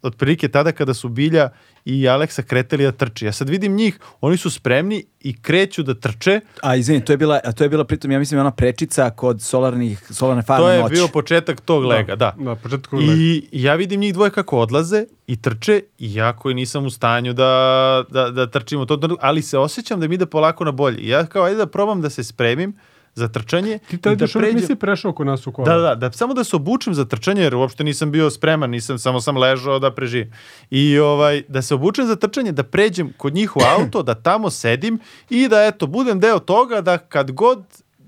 otprilike 0.03 0.49
tada 0.49 0.73
kada 0.73 0.95
su 0.95 1.09
Bilja 1.09 1.49
i 1.85 2.09
Aleksa 2.09 2.43
kretali 2.43 2.85
da 2.85 2.93
trče. 2.93 3.27
Ja 3.27 3.33
sad 3.33 3.49
vidim 3.49 3.75
njih, 3.75 3.99
oni 4.21 4.37
su 4.37 4.51
spremni 4.51 5.05
i 5.21 5.43
kreću 5.43 5.83
da 5.83 5.95
trče. 5.95 6.41
A 6.63 6.77
izvini, 6.77 7.05
to 7.05 7.13
je 7.13 7.17
bila, 7.17 7.41
a 7.45 7.53
to 7.53 7.65
je 7.65 7.69
bila 7.71 7.85
pritom, 7.85 8.11
ja 8.11 8.19
mislim, 8.19 8.41
ona 8.41 8.51
prečica 8.51 9.11
kod 9.11 9.43
solarnih, 9.43 10.07
solarne 10.11 10.43
farme 10.43 10.65
To 10.65 10.71
je 10.71 10.83
noć. 10.83 10.91
bio 10.91 11.09
početak 11.09 11.61
tog 11.61 11.85
lega, 11.85 12.17
da. 12.17 12.35
Da, 12.39 12.55
početku 12.55 12.99
I 13.01 13.49
ja 13.53 13.75
vidim 13.75 14.01
njih 14.01 14.15
dvoje 14.15 14.31
kako 14.31 14.59
odlaze 14.59 15.05
i 15.27 15.43
trče 15.43 15.83
i 15.99 16.15
ja 16.15 16.37
koji 16.37 16.55
nisam 16.55 16.87
u 16.87 16.91
stanju 16.91 17.33
da, 17.33 18.05
da, 18.11 18.31
da 18.31 18.47
trčimo 18.51 18.85
to, 18.85 19.17
ali 19.21 19.43
se 19.43 19.59
osjećam 19.59 20.01
da 20.01 20.09
mi 20.09 20.15
ide 20.15 20.27
polako 20.27 20.65
na 20.65 20.73
bolje. 20.73 20.99
I 20.99 21.09
Ja 21.09 21.27
kao, 21.27 21.45
ajde 21.45 21.57
da 21.57 21.67
probam 21.67 22.01
da 22.03 22.11
se 22.11 22.25
spremim 22.25 22.77
za 23.19 23.29
trčanje. 23.29 23.79
Ti 23.91 23.99
tada 23.99 24.17
da 24.17 24.25
još 24.25 24.37
uvijek 24.37 24.55
nisi 24.55 24.75
prešao 24.75 25.13
kod 25.13 25.27
nas 25.27 25.47
u 25.47 25.53
kola. 25.53 25.69
Da, 25.69 25.79
da, 25.79 25.95
da, 25.95 26.13
samo 26.13 26.35
da 26.35 26.45
se 26.45 26.57
obučem 26.57 26.95
za 26.95 27.05
trčanje, 27.05 27.43
jer 27.43 27.55
uopšte 27.55 27.85
nisam 27.85 28.11
bio 28.11 28.31
spreman, 28.31 28.71
nisam, 28.71 28.99
samo 28.99 29.21
sam 29.21 29.37
ležao 29.37 29.79
da 29.79 29.95
preživim. 29.95 30.33
I 30.71 30.99
ovaj, 30.99 31.43
da 31.49 31.63
se 31.63 31.75
obučem 31.75 32.07
za 32.07 32.17
trčanje, 32.17 32.53
da 32.53 32.63
pređem 32.63 33.13
kod 33.17 33.35
njih 33.35 33.57
u 33.57 33.61
auto, 33.79 34.03
da 34.03 34.15
tamo 34.15 34.51
sedim 34.51 34.99
i 35.31 35.49
da, 35.49 35.65
eto, 35.65 35.87
budem 35.87 36.21
deo 36.21 36.39
toga 36.39 36.81
da 36.81 36.99
kad 36.99 37.33
god 37.33 37.65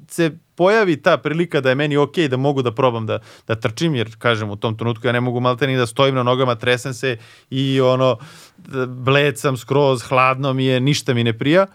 se 0.08 0.30
pojavi 0.54 0.96
ta 0.96 1.16
prilika 1.16 1.60
da 1.60 1.68
je 1.68 1.74
meni 1.74 1.96
ok, 1.96 2.18
da 2.28 2.36
mogu 2.36 2.62
da 2.62 2.74
probam 2.74 3.06
da, 3.06 3.18
da 3.48 3.54
trčim, 3.54 3.94
jer 3.94 4.10
kažem 4.18 4.50
u 4.50 4.56
tom 4.56 4.76
trenutku 4.76 5.06
ja 5.06 5.12
ne 5.12 5.20
mogu 5.20 5.40
malte 5.40 5.66
ni 5.66 5.76
da 5.76 5.86
stojim 5.86 6.14
na 6.14 6.22
nogama, 6.22 6.54
tresem 6.54 6.94
se 6.94 7.16
i 7.50 7.80
ono, 7.80 8.18
bled 8.88 9.38
sam 9.38 9.56
skroz, 9.56 10.02
hladno 10.02 10.52
mi 10.52 10.64
je, 10.64 10.80
ništa 10.80 11.14
mi 11.14 11.24
ne 11.24 11.32
prija 11.38 11.66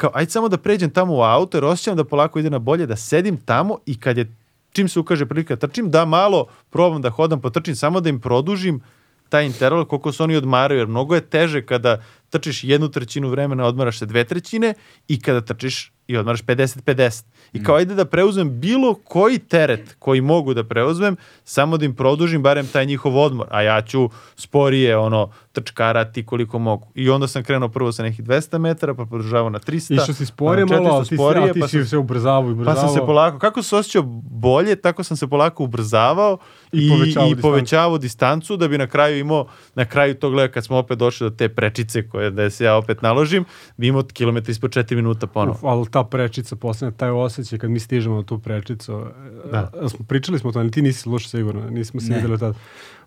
kao, 0.00 0.10
ajde 0.14 0.30
samo 0.30 0.48
da 0.48 0.56
pređem 0.56 0.90
tamo 0.90 1.14
u 1.14 1.22
auto, 1.22 1.56
jer 1.58 1.64
osjećam 1.64 1.96
da 1.96 2.04
polako 2.04 2.38
ide 2.38 2.50
na 2.50 2.58
bolje, 2.58 2.86
da 2.86 2.96
sedim 2.96 3.36
tamo 3.36 3.78
i 3.86 4.00
kad 4.00 4.18
je, 4.18 4.32
čim 4.72 4.88
se 4.88 5.00
ukaže 5.00 5.26
prilika 5.26 5.54
da 5.56 5.66
trčim, 5.66 5.90
da 5.90 6.04
malo 6.04 6.46
probam 6.70 7.02
da 7.02 7.10
hodam, 7.10 7.40
potrčim, 7.40 7.76
samo 7.76 8.00
da 8.00 8.08
im 8.08 8.20
produžim 8.20 8.80
taj 9.28 9.46
interval 9.46 9.84
koliko 9.84 10.12
se 10.12 10.22
oni 10.22 10.36
odmaraju, 10.36 10.80
jer 10.80 10.88
mnogo 10.88 11.14
je 11.14 11.20
teže 11.20 11.62
kada 11.66 12.02
trčiš 12.30 12.64
jednu 12.64 12.88
trećinu 12.88 13.28
vremena, 13.28 13.66
odmaraš 13.66 13.98
se 13.98 14.06
dve 14.06 14.24
trećine 14.24 14.74
i 15.08 15.20
kada 15.20 15.40
trčiš 15.40 15.92
i 16.10 16.16
odmaraš 16.16 16.42
50-50. 16.42 17.24
I 17.52 17.64
kao 17.64 17.76
ajde 17.76 17.94
da 17.94 18.04
preuzmem 18.04 18.60
bilo 18.60 18.94
koji 18.94 19.38
teret 19.40 19.96
koji 19.98 20.20
mogu 20.22 20.54
da 20.54 20.64
preuzmem, 20.64 21.16
samo 21.44 21.76
da 21.76 21.84
im 21.84 21.94
produžim 21.94 22.42
barem 22.42 22.66
taj 22.66 22.86
njihov 22.86 23.16
odmor, 23.18 23.46
a 23.50 23.62
ja 23.62 23.82
ću 23.82 24.08
sporije 24.36 24.96
ono 24.96 25.30
trčkarati 25.54 26.24
koliko 26.24 26.58
mogu. 26.58 26.88
I 26.94 27.10
onda 27.10 27.28
sam 27.28 27.42
krenuo 27.44 27.68
prvo 27.68 27.92
sa 27.92 28.02
nekih 28.02 28.24
200 28.24 28.58
metara, 28.58 28.94
pa 28.94 29.04
produžavao 29.04 29.50
na 29.50 29.58
300. 29.60 29.94
Išao 29.94 30.14
si 30.14 30.26
sporije 30.26 30.66
pa 30.66 30.74
malo, 30.74 30.84
400 30.86 30.92
ali 30.92 31.06
ti, 31.06 31.14
sporije, 31.16 31.50
a 31.50 31.52
ti 31.52 31.60
pa 31.60 31.68
si 31.68 31.76
sam- 31.76 31.86
se 31.86 31.96
ubrzavao 31.96 32.42
i 32.42 32.46
pa 32.46 32.52
ubrzavao. 32.52 32.80
sam 32.80 32.88
se 32.90 33.00
polako, 33.00 33.38
kako 33.38 33.62
se 33.62 33.76
osjećao 33.76 34.02
bolje, 34.24 34.76
tako 34.76 35.02
sam 35.04 35.16
se 35.16 35.28
polako 35.28 35.64
ubrzavao 35.64 36.38
I 36.72 36.78
i, 36.78 36.90
povećavao 36.90 37.00
i 37.26 37.28
distancu. 37.28 37.42
povećavao 37.42 37.98
distancu 37.98 38.56
da 38.56 38.68
bi 38.68 38.78
na 38.78 38.86
kraju 38.86 39.18
imao, 39.18 39.46
na 39.74 39.84
kraju 39.84 40.14
tog 40.14 40.34
lega 40.34 40.52
kad 40.52 40.64
smo 40.64 40.76
opet 40.76 40.98
došli 40.98 41.24
do 41.24 41.36
te 41.36 41.48
prečice 41.50 42.08
koje 42.08 42.30
da 42.30 42.50
se 42.50 42.64
ja 42.64 42.76
opet 42.76 43.02
naložim, 43.02 43.44
bi 43.76 43.86
imao 43.86 44.02
kilometra 44.04 44.50
ispod 44.50 44.70
4 44.70 44.94
minuta 44.94 45.26
ponovo. 45.26 45.52
Uf, 45.52 45.64
ali 45.64 45.86
ta 45.86 45.99
prečica, 46.04 46.56
posljedna, 46.56 46.90
taj 46.90 47.10
osjećaj 47.10 47.58
kad 47.58 47.70
mi 47.70 47.80
stižemo 47.80 48.16
na 48.16 48.22
tu 48.22 48.38
prečicu, 48.38 49.04
Da. 49.52 49.70
da. 49.72 49.88
smo, 49.88 50.04
pričali 50.06 50.38
smo 50.38 50.50
o 50.50 50.52
tome, 50.52 50.62
ali 50.62 50.70
ti 50.70 50.82
nisi 50.82 51.00
slušao 51.00 51.28
sigurno, 51.28 51.70
nismo 51.70 52.00
se 52.00 52.08
Ne. 52.08 52.14
vidjeli 52.14 52.38
tada. 52.38 52.54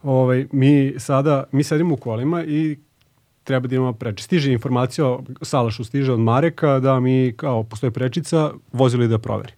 Ovaj, 0.03 0.47
mi 0.51 0.93
sada, 0.97 1.43
mi 1.51 1.63
sedimo 1.63 1.93
u 1.93 1.97
kolima 1.97 2.43
i 2.43 2.77
treba 3.43 3.67
da 3.67 3.75
imamo 3.75 3.93
prečice. 3.93 4.23
Stiže 4.23 4.51
informacija, 4.53 5.17
Salašu 5.41 5.83
stiže 5.83 6.13
od 6.13 6.19
Mareka 6.19 6.79
da 6.79 6.99
mi, 6.99 7.33
kao, 7.37 7.63
postoji 7.63 7.91
prečica, 7.91 8.51
vozilo 8.71 9.03
ide 9.03 9.11
da 9.11 9.17
proveri. 9.17 9.53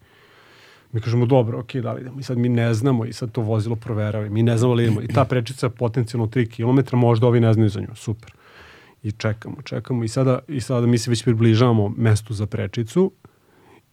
Mi 0.92 1.02
kažemo, 1.02 1.26
dobro, 1.26 1.60
ok, 1.60 1.76
da 1.76 1.94
li 1.94 2.02
idemo? 2.02 2.20
I 2.20 2.24
sad 2.24 2.38
mi 2.38 2.50
ne 2.50 2.74
znamo 2.74 3.06
i 3.06 3.14
sad 3.14 3.32
to 3.32 3.42
vozilo 3.42 3.76
proverava 3.76 4.30
mi 4.30 4.44
ne 4.44 4.58
znamo 4.58 4.74
li 4.74 4.84
idemo. 4.84 5.02
I 5.02 5.08
ta 5.08 5.26
prečica 5.26 5.66
je 5.66 5.70
potencijalno 5.70 6.28
3 6.28 6.82
km, 6.86 6.98
možda 6.98 7.28
ovi 7.28 7.40
ne 7.40 7.54
znaju 7.54 7.70
za 7.70 7.80
nju, 7.80 7.96
super. 7.96 8.34
I 9.06 9.12
čekamo, 9.12 9.62
čekamo 9.62 10.04
i 10.04 10.08
sada, 10.08 10.40
i 10.48 10.62
sada 10.62 10.88
mi 10.88 10.98
se 10.98 11.10
već 11.10 11.24
približavamo 11.24 11.90
mestu 11.98 12.34
za 12.34 12.46
prečicu 12.46 13.12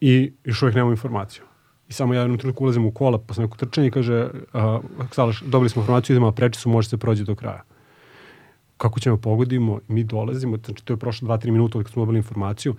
i 0.01 0.33
još 0.45 0.63
uvijek 0.63 0.75
nemamo 0.75 0.91
informaciju. 0.91 1.43
I 1.89 1.93
samo 1.93 2.15
ja 2.15 2.21
jednom 2.21 2.39
trenutku 2.39 2.65
ulazim 2.65 2.87
u 2.87 2.93
kola 2.93 3.19
posle 3.19 3.45
nekog 3.45 3.59
trčanja 3.59 3.87
i 3.87 3.91
kaže, 3.91 4.31
uh, 4.55 5.09
Salaš, 5.11 5.43
dobili 5.43 5.69
smo 5.69 5.83
informaciju, 5.83 6.15
idemo 6.15 6.27
na 6.27 6.33
prečicu, 6.33 6.69
može 6.69 6.89
se 6.89 6.97
prođe 6.97 7.25
do 7.25 7.35
kraja. 7.35 7.63
Kako 8.77 9.01
ćemo 9.01 9.17
pogodimo, 9.17 9.81
mi 9.89 10.05
dolazimo, 10.05 10.57
znači 10.65 10.85
to 10.85 10.93
je 10.93 10.97
prošlo 10.97 11.29
2-3 11.29 11.51
minuta 11.51 11.79
od 11.79 11.85
kad 11.85 11.93
smo 11.93 12.03
dobili 12.03 12.19
informaciju, 12.19 12.75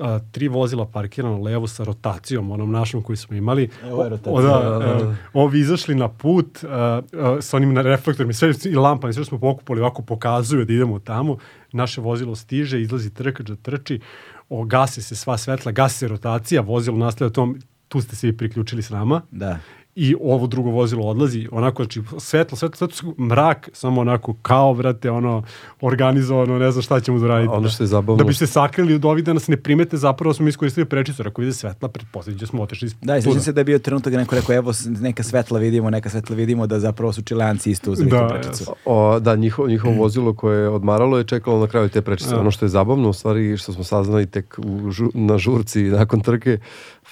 a, 0.00 0.18
tri 0.32 0.48
vozila 0.48 0.86
parkirano 0.86 1.38
levo 1.42 1.66
sa 1.66 1.84
rotacijom, 1.84 2.50
onom 2.50 2.72
našom 2.72 3.02
koju 3.02 3.16
smo 3.16 3.36
imali. 3.36 3.70
Evo 3.84 4.02
je 4.02 4.08
rotacija. 4.08 4.34
O, 4.34 4.42
da, 4.42 4.86
e, 5.12 5.16
ovi 5.32 5.60
izašli 5.60 5.94
na 5.94 6.08
put 6.08 6.64
e, 6.64 6.66
e, 6.66 7.42
sa 7.42 7.56
onim 7.56 7.78
reflektorima, 7.78 8.32
sve 8.32 8.52
i 8.64 8.74
lampama, 8.74 9.12
sve 9.12 9.24
smo 9.24 9.38
pokupali, 9.38 9.80
ovako 9.80 10.02
pokazuju 10.02 10.64
da 10.64 10.72
idemo 10.72 10.98
tamo. 10.98 11.36
Naše 11.72 12.00
vozilo 12.00 12.36
stiže, 12.36 12.80
izlazi 12.82 13.14
trkač 13.14 13.46
da 13.46 13.56
trči, 13.56 14.00
o, 14.48 14.64
gase 14.64 15.02
se 15.02 15.16
sva 15.16 15.38
svetla, 15.38 15.72
gase 15.72 15.98
se 15.98 16.08
rotacija, 16.08 16.60
vozilo 16.60 16.96
nastavlja 16.96 17.32
tom, 17.32 17.58
tu 17.88 18.00
ste 18.00 18.16
se 18.16 18.26
vi 18.26 18.36
priključili 18.36 18.82
s 18.82 18.90
nama 18.90 19.22
Da. 19.30 19.58
I 19.96 20.14
ovo 20.22 20.46
drugo 20.46 20.70
vozilo 20.70 21.06
odlazi, 21.06 21.48
onako, 21.52 21.82
znači, 21.84 22.02
svetlo, 22.18 22.56
svetlo, 22.56 22.88
svetlo, 22.88 23.14
mrak, 23.18 23.68
samo 23.72 24.00
onako, 24.00 24.34
kao, 24.34 24.74
brate, 24.74 25.10
ono, 25.10 25.42
organizovano, 25.82 26.58
ne 26.58 26.70
znam 26.70 26.82
šta 26.82 27.00
ćemo 27.00 27.18
da 27.18 27.26
raditi. 27.28 27.52
Ono 27.52 27.68
što 27.68 27.82
je 27.82 27.88
zabavno- 27.88 28.16
Da 28.16 28.24
bi 28.24 28.34
se 28.34 28.46
sakrili 28.46 28.94
od 28.94 29.04
ovih 29.04 29.24
da 29.24 29.32
nas 29.32 29.48
ne 29.48 29.56
primete, 29.56 29.96
zapravo 29.96 30.34
smo 30.34 30.48
iskoristili 30.48 30.86
prečicu, 30.86 31.22
ako 31.22 31.40
vide 31.40 31.52
svetla, 31.52 31.88
pretpostavljaju 31.88 32.38
da 32.38 32.46
smo 32.46 32.62
otišli 32.62 32.86
iz 32.86 32.94
Da, 32.96 33.16
i 33.16 33.22
sjećam 33.22 33.40
se 33.40 33.52
da 33.52 33.60
je 33.60 33.64
bio 33.64 33.78
trenutak 33.78 34.12
da 34.12 34.18
neko 34.18 34.34
rekao, 34.34 34.54
evo 34.54 34.72
neka 34.86 35.22
svetla 35.22 35.58
vidimo, 35.58 35.90
neka 35.90 36.10
svetla 36.10 36.36
vidimo, 36.36 36.66
da 36.66 36.80
zapravo 36.80 37.12
su 37.12 37.22
čileanci 37.22 37.70
isto 37.70 37.92
uzeli 37.92 38.10
Da, 38.10 38.28
tu 38.28 38.34
prečicu. 38.34 38.74
O, 38.84 39.20
da, 39.20 39.36
njihovo, 39.36 39.68
njihovo 39.68 39.94
vozilo 39.94 40.34
koje 40.34 40.58
je 40.58 40.68
odmaralo 40.70 41.18
je 41.18 41.24
čekalo 41.24 41.60
na 41.60 41.66
kraju 41.66 41.88
te 41.88 42.02
prečice. 42.02 42.30
Da. 42.30 42.40
Ono 42.40 42.50
što 42.50 42.64
je 42.64 42.70
zabavno, 42.70 43.08
u 43.08 43.12
stvari, 43.12 43.56
što 43.56 43.72
smo 43.72 43.84
saznali 43.84 44.26
tek 44.26 44.58
u, 44.58 44.62
žu- 44.82 45.10
na 45.14 45.38
žurci 45.38 45.82
nakon 45.82 46.20
trke, 46.20 46.58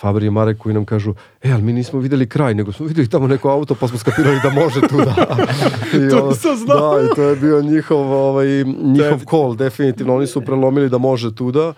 Fabri 0.01 0.27
i 0.27 0.31
Marek 0.31 0.59
koji 0.59 0.75
nam 0.75 0.85
kažu, 0.85 1.15
e, 1.43 1.53
ali 1.53 1.63
mi 1.63 1.73
nismo 1.73 2.01
vidjeli 2.01 2.29
kraj, 2.29 2.55
nego 2.55 2.73
smo 2.73 2.87
vidjeli 2.87 3.09
tamo 3.09 3.27
neko 3.27 3.51
auto, 3.51 3.75
pa 3.75 3.89
smo 3.89 3.99
skapirali 3.99 4.41
da 4.43 4.51
može 4.51 4.81
tu 4.81 4.97
da... 4.97 5.37
I 6.07 6.11
To 6.11 6.29
nisam 6.29 6.57
znao. 6.57 6.99
Da, 6.99 7.05
i 7.05 7.15
to 7.15 7.23
je 7.23 7.37
bio 7.37 7.63
njihov, 7.63 8.13
ovaj, 8.13 8.47
njihov 8.83 9.21
call, 9.31 9.55
definitivno. 9.55 10.17
Oni 10.17 10.27
su 10.27 10.41
prelomili 10.41 10.89
da 10.89 10.99
može 10.99 11.35
tu 11.35 11.51
da... 11.51 11.73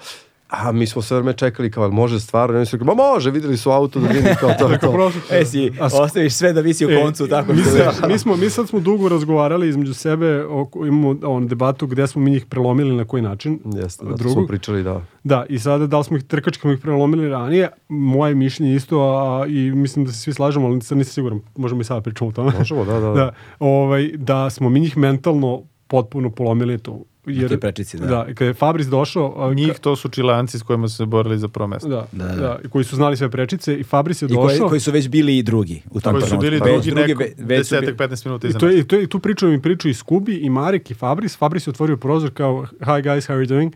A 0.48 0.72
mi 0.72 0.86
smo 0.86 1.02
sve 1.02 1.16
vreme 1.16 1.32
čekali 1.32 1.70
kao, 1.70 1.90
može 1.90 2.20
stvarno? 2.20 2.54
I 2.54 2.56
oni 2.56 2.66
su 2.66 2.76
rekli, 2.76 2.86
ma 2.86 2.94
može, 2.94 3.30
vidjeli 3.30 3.56
su 3.56 3.70
auto 3.70 4.00
da 4.00 4.08
vidi 4.08 4.28
kao 4.40 4.50
to. 4.58 4.68
to. 4.80 5.12
E 5.30 5.44
si, 5.44 5.72
ostaviš 5.80 6.34
sve 6.34 6.52
da 6.52 6.60
visi 6.60 6.86
u 6.86 6.90
E, 6.90 7.02
koncu, 7.02 7.28
tako 7.28 7.52
mi, 7.52 7.60
što 7.60 7.70
se, 7.70 8.08
mi, 8.08 8.18
smo, 8.18 8.36
mi 8.36 8.50
sad 8.50 8.68
smo 8.68 8.80
dugo 8.80 9.08
razgovarali 9.08 9.68
između 9.68 9.94
sebe, 9.94 10.44
oko, 10.44 10.86
imamo 10.86 11.16
on, 11.22 11.46
debatu 11.46 11.86
gde 11.86 12.06
smo 12.06 12.22
mi 12.22 12.30
njih 12.30 12.46
prelomili 12.46 12.96
na 12.96 13.04
koji 13.04 13.22
način. 13.22 13.58
Jeste, 13.64 14.04
da, 14.04 14.10
to 14.10 14.16
Drugog. 14.16 14.32
smo 14.32 14.46
pričali, 14.46 14.82
da. 14.82 15.02
Da, 15.24 15.46
i 15.48 15.58
sada 15.58 15.86
da 15.86 15.98
li 15.98 16.04
smo 16.04 16.16
ih 16.16 16.24
trkački 16.24 16.60
smo 16.60 16.72
ih 16.72 16.78
prelomili 16.78 17.28
ranije, 17.28 17.68
moje 17.88 18.34
mišljenje 18.34 18.72
je 18.72 18.76
isto, 18.76 19.00
a, 19.00 19.46
i 19.46 19.70
mislim 19.70 20.04
da 20.04 20.12
se 20.12 20.18
svi 20.18 20.32
slažemo, 20.32 20.66
ali 20.66 20.80
sad 20.82 20.98
nisam 20.98 21.12
siguran, 21.12 21.40
možemo 21.56 21.80
i 21.80 21.84
sada 21.84 22.00
pričamo 22.00 22.28
o 22.28 22.32
tome. 22.32 22.52
Možemo, 22.58 22.84
da, 22.84 22.92
da. 22.92 23.00
da. 23.00 23.12
da, 23.14 23.32
ovaj, 23.58 24.10
da 24.14 24.50
smo 24.50 24.68
mi 24.68 24.80
njih 24.80 24.96
mentalno 24.96 25.62
potpuno 25.86 26.30
polomili 26.30 26.78
tu. 26.78 27.04
Jer, 27.28 27.48
toj 27.48 27.60
prečici, 27.60 27.98
da. 27.98 28.06
Da, 28.06 28.26
i 28.26 28.34
kad 28.34 28.46
je 28.46 28.54
Fabris 28.54 28.86
došao... 28.86 29.52
Njih 29.54 29.72
to 29.74 29.96
su 29.96 30.08
čilanci 30.08 30.58
s 30.58 30.62
kojima 30.62 30.88
su 30.88 30.96
se 30.96 31.06
borili 31.06 31.38
za 31.38 31.48
prvo 31.48 31.66
mesto. 31.66 31.88
Da, 31.88 32.06
Da, 32.12 32.24
da, 32.24 32.34
da. 32.34 32.58
i 32.64 32.68
koji 32.68 32.84
su 32.84 32.96
znali 32.96 33.16
sve 33.16 33.30
prečice 33.30 33.74
i 33.74 33.84
Fabris 33.84 34.22
je 34.22 34.26
I 34.26 34.28
koji, 34.28 34.48
došao... 34.48 34.68
koji 34.68 34.80
su 34.80 34.90
već 34.90 35.08
bili 35.08 35.38
i 35.38 35.42
drugi 35.42 35.82
u 35.90 36.00
tom 36.00 36.12
Koji 36.12 36.22
su 36.22 36.38
bili 36.38 36.50
Već 36.56 36.84
drugi, 36.84 36.92
neko, 36.92 37.18
ve- 37.18 37.24
već 37.38 37.68
su 37.68 37.74
bili- 37.74 37.86
desetak, 37.86 37.96
15 38.00 38.26
minuta 38.26 38.46
I 38.46 38.50
iza 38.50 38.58
to, 38.58 38.66
nas. 38.66 38.74
je, 38.74 38.80
i 38.80 38.84
to, 38.84 38.96
je- 38.96 39.06
tu 39.06 39.18
priču 39.18 39.48
mi 39.48 39.62
priču 39.62 39.88
i 39.88 39.94
Skubi 39.94 40.34
i 40.34 40.50
Marek 40.50 40.90
i 40.90 40.94
Fabris. 40.94 41.36
Fabris 41.36 41.66
je 41.66 41.70
otvorio 41.70 41.96
prozor 41.96 42.30
kao, 42.32 42.64
hi 42.64 42.84
guys, 42.84 43.20
how 43.20 43.32
are 43.32 43.40
you 43.40 43.48
doing? 43.48 43.74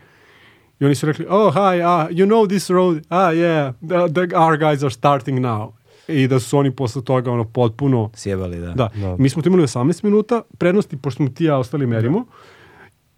I 0.79 0.85
oni 0.85 0.95
su 0.95 1.05
rekli, 1.05 1.25
oh, 1.29 1.53
hi, 1.53 1.59
ah, 1.83 2.07
you 2.09 2.25
know 2.25 2.47
this 2.47 2.69
road? 2.69 2.97
Ah, 3.09 3.17
yeah, 3.27 3.73
the, 3.79 4.13
the, 4.27 4.37
our 4.37 4.57
guys 4.57 4.83
are 4.83 4.89
starting 4.91 5.39
now. 5.39 5.71
I 6.07 6.27
da 6.27 6.39
su 6.39 6.57
oni 6.57 6.71
posle 6.71 7.03
toga 7.03 7.31
ono 7.31 7.43
potpuno... 7.45 8.09
Sjebali, 8.13 8.59
da. 8.59 8.67
Da, 8.67 8.89
Da. 8.95 9.15
mi 9.17 9.29
smo 9.29 9.41
tu 9.41 9.49
imali 9.49 9.63
18 9.63 10.03
minuta 10.03 10.41
prednosti, 10.57 10.97
pošto 10.97 11.15
smo 11.15 11.29
ti 11.29 11.43
i 11.43 11.47
ja 11.47 11.57
ostali 11.57 11.85
merimo. 11.87 12.25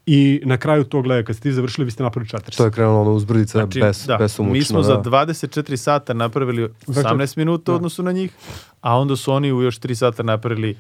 I 0.05 0.41
na 0.45 0.57
kraju 0.57 0.83
tog 0.83 1.05
lega, 1.05 1.25
kad 1.25 1.35
ste 1.35 1.43
ti 1.43 1.53
završili, 1.53 1.85
vi 1.85 1.91
ste 1.91 2.03
napravili 2.03 2.29
40. 2.29 2.57
To 2.57 2.65
je 2.65 2.71
krenulo 2.71 3.01
ono 3.01 3.11
uzbrdica 3.11 3.57
Znači, 3.57 3.79
bes, 3.79 4.05
da, 4.05 4.17
besomučno. 4.17 4.53
mi 4.53 4.63
smo 4.63 4.77
da. 4.77 4.83
za 4.83 4.97
24 4.97 5.75
sata 5.75 6.13
napravili 6.13 6.69
18 6.87 7.37
minuta 7.37 7.63
u 7.63 7.73
Da. 7.73 7.75
odnosu 7.75 8.03
na 8.03 8.11
njih, 8.11 8.31
a 8.81 8.97
onda 8.97 9.15
su 9.15 9.31
oni 9.31 9.53
u 9.53 9.61
još 9.61 9.79
3 9.79 9.95
sata 9.95 10.23
napravili 10.23 10.75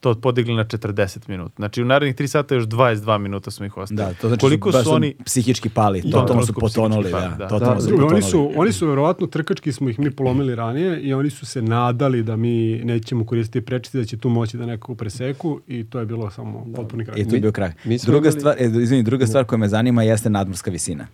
to 0.00 0.14
podigli 0.14 0.54
na 0.54 0.64
40 0.66 1.28
minuta. 1.28 1.54
Znači 1.56 1.82
u 1.82 1.86
narednih 1.86 2.16
3 2.16 2.26
sata 2.26 2.54
još 2.54 2.64
22 2.64 3.18
minuta 3.18 3.50
smo 3.50 3.66
ih 3.66 3.76
ostali. 3.76 3.96
Da, 3.98 4.12
to 4.12 4.28
znači 4.28 4.40
Koliko 4.40 4.72
su, 4.72 4.82
su 4.82 4.92
oni 4.92 5.14
psihički 5.24 5.68
pali, 5.68 6.02
Da, 6.02 6.10
totalno 6.10 6.46
su 6.46 6.52
potonuli, 6.54 7.10
da, 7.12 7.36
da. 7.38 7.48
totalno 7.48 7.74
Da, 7.74 7.80
su 7.80 7.88
potonuli. 7.88 8.12
oni 8.12 8.22
su, 8.22 8.52
oni 8.56 8.72
su 8.72 8.86
verovatno 8.86 9.26
trkački 9.26 9.72
smo 9.72 9.88
ih 9.88 9.98
mi 9.98 10.10
polomili 10.10 10.54
ranije 10.54 11.00
i 11.00 11.14
oni 11.14 11.30
su 11.30 11.46
se 11.46 11.62
nadali 11.62 12.22
da 12.22 12.36
mi 12.36 12.54
nećemo 12.76 13.26
koristiti 13.26 13.60
prečice, 13.62 13.98
da 13.98 14.04
će 14.04 14.16
tu 14.16 14.28
moći 14.28 14.56
da 14.56 14.66
nekako 14.66 14.94
preseku 14.94 15.60
i 15.68 15.84
to 15.84 15.98
je 15.98 16.06
bilo 16.06 16.30
samo 16.30 16.66
potpuni 16.76 17.04
kraj. 17.04 17.20
I 17.20 17.28
to 17.28 17.34
je 17.34 17.40
bio 17.40 17.52
kraj. 17.52 17.72
mi 17.84 17.98
Druga 17.98 18.18
imali- 18.20 18.40
stvar, 18.40 18.56
e, 18.58 18.64
izvini, 18.74 19.02
druga 19.02 19.26
stvar 19.26 19.44
koja 19.44 19.58
me 19.58 19.68
zanima 19.68 20.02
jeste 20.02 20.30
nadmorska 20.30 20.70
visina. 20.70 21.06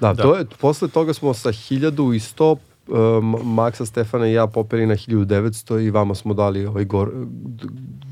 Da, 0.00 0.14
Da. 0.14 0.22
to 0.22 0.36
je, 0.36 0.46
posle 0.56 0.88
toga 0.88 1.12
smo 1.12 1.34
sa 1.34 1.48
1100, 1.50 2.52
um, 2.52 2.58
Maksa, 3.44 3.86
Stefana 3.86 4.28
i 4.28 4.32
ja 4.32 4.46
popeli 4.46 4.86
na 4.86 4.94
1900 4.94 5.80
i 5.86 5.90
vama 5.90 6.14
smo 6.14 6.34
dali 6.34 6.66
ovaj 6.66 6.84
gor, 6.84 7.10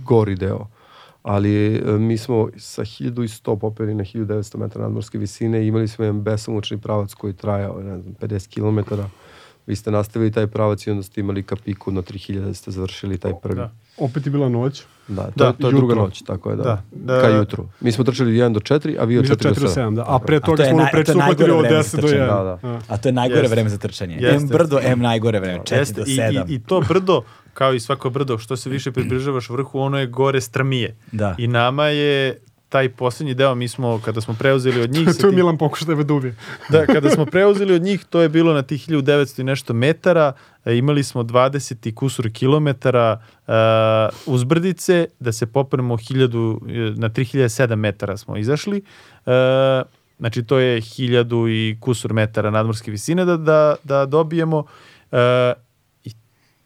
gori 0.04 0.34
deo. 0.34 0.66
ali 1.22 1.76
e, 1.76 1.98
mi 1.98 2.18
smo 2.18 2.48
sa 2.56 2.82
1100 2.82 3.58
popeli 3.58 3.94
na 3.94 4.04
1900 4.04 4.56
metara 4.56 4.84
nadmorske 4.84 5.18
visine 5.18 5.64
i 5.64 5.66
imali 5.66 5.88
smo 5.88 6.04
jedan 6.04 6.22
besomučni 6.22 6.78
pravac 6.78 7.14
koji 7.14 7.32
trajao, 7.32 7.82
ne 7.82 8.00
znam, 8.00 8.14
50 8.14 8.54
km. 8.54 8.94
Vi 9.66 9.76
ste 9.76 9.90
nastavili 9.90 10.32
taj 10.32 10.46
pravac 10.46 10.86
i 10.86 10.90
onda 10.90 11.02
ste 11.02 11.20
imali 11.20 11.42
kapiku 11.42 11.92
na 11.92 12.02
3000 12.02 12.54
ste 12.54 12.70
završili 12.70 13.18
taj 13.18 13.32
prvi. 13.42 13.56
Da. 13.56 13.72
Opet 13.98 14.26
je 14.26 14.32
bila 14.32 14.48
noć. 14.48 14.84
Da, 15.08 15.22
to, 15.22 15.30
Da, 15.36 15.46
je, 15.46 15.52
to 15.60 15.68
je 15.68 15.74
druga 15.74 15.94
noć, 15.94 16.22
tako 16.22 16.50
je, 16.50 16.56
da. 16.56 16.62
Da, 16.62 16.82
da. 16.90 17.20
Ka 17.20 17.28
jutru. 17.28 17.68
Mi 17.80 17.92
smo 17.92 18.04
trčali 18.04 18.30
1 18.30 18.52
do 18.52 18.60
4, 18.60 18.96
a 19.00 19.04
vi 19.04 19.18
od 19.18 19.22
Mi 19.22 19.28
za 19.28 19.34
4 19.34 19.42
do 19.42 19.54
4 19.54 19.60
do 19.60 19.66
7. 19.66 19.86
7, 19.86 19.94
da. 19.94 20.04
A 20.06 20.18
pre 20.18 20.40
to 20.40 20.46
toga 20.46 20.64
smo 20.64 20.74
ono 20.76 20.84
to 20.84 20.90
preče 20.92 21.12
uhvatili 21.12 21.48
najgore 21.48 21.52
od 21.52 21.60
vreme 21.60 21.78
10 21.78 21.90
za 21.90 21.96
do 21.96 22.02
trčanje. 22.02 22.22
1. 22.22 22.44
Da, 22.44 22.58
da. 22.68 22.80
A 22.88 22.96
to 22.96 23.08
je 23.08 23.12
najgore 23.12 23.40
Jeste. 23.40 23.54
vreme 23.54 23.68
za 23.68 23.78
trčanje. 23.78 24.16
Jeste, 24.20 24.36
M 24.36 24.48
brdo, 24.48 24.80
M 24.82 25.00
najgore 25.00 25.40
vreme. 25.40 25.58
4 25.64 25.78
Jeste, 25.78 25.94
do 25.94 26.04
i, 26.06 26.16
7. 26.16 26.48
i, 26.48 26.54
I 26.54 26.62
to 26.62 26.80
brdo, 26.88 27.22
kao 27.54 27.74
i 27.74 27.80
svako 27.80 28.10
brdo, 28.10 28.38
što 28.38 28.56
se 28.56 28.70
više 28.70 28.92
približavaš 28.92 29.50
vrhu, 29.50 29.80
ono 29.80 29.98
je 29.98 30.06
gore 30.06 30.40
strmije. 30.40 30.96
Da. 31.12 31.34
I 31.38 31.46
nama 31.46 31.86
je 31.86 32.40
taj 32.68 32.88
poslednji 32.88 33.34
deo, 33.34 33.54
mi 33.54 33.68
smo, 33.68 34.00
kada 34.04 34.20
smo 34.20 34.34
preuzeli 34.34 34.80
od 34.80 34.90
njih... 34.90 35.08
Tu 35.20 35.26
je 35.26 35.32
Milan 35.32 35.58
pokušao 35.58 35.86
da 35.86 35.94
me. 35.94 36.34
Da, 36.72 36.86
kada 36.86 37.10
smo 37.10 37.26
preuzeli 37.26 37.74
od 37.74 37.82
njih, 37.82 38.04
to 38.04 38.20
je 38.20 38.28
bilo 38.28 38.54
na 38.54 38.62
tih 38.62 38.88
1900 38.88 39.40
i 39.40 39.44
nešto 39.44 39.74
metara, 39.74 40.32
e, 40.64 40.76
imali 40.76 41.02
smo 41.02 41.22
20 41.22 41.88
i 41.88 41.94
kusur 41.94 42.32
kilometara 42.32 43.20
uh, 43.46 43.54
uzbrdice, 44.34 45.06
da 45.20 45.32
se 45.32 45.46
popnemo 45.46 45.96
1000, 45.96 46.92
e, 46.92 47.00
na 47.00 47.10
3007 47.10 47.74
metara 47.74 48.16
smo 48.16 48.36
izašli, 48.36 48.82
uh, 49.26 49.32
znači 50.18 50.42
to 50.42 50.58
je 50.58 50.80
1000 50.80 51.48
i 51.50 51.80
kusur 51.80 52.12
metara 52.12 52.50
nadmorske 52.50 52.90
visine 52.90 53.24
da, 53.24 53.36
da, 53.36 53.76
da 53.84 54.06
dobijemo. 54.06 54.58
Uh, 54.58 55.18
i 56.04 56.10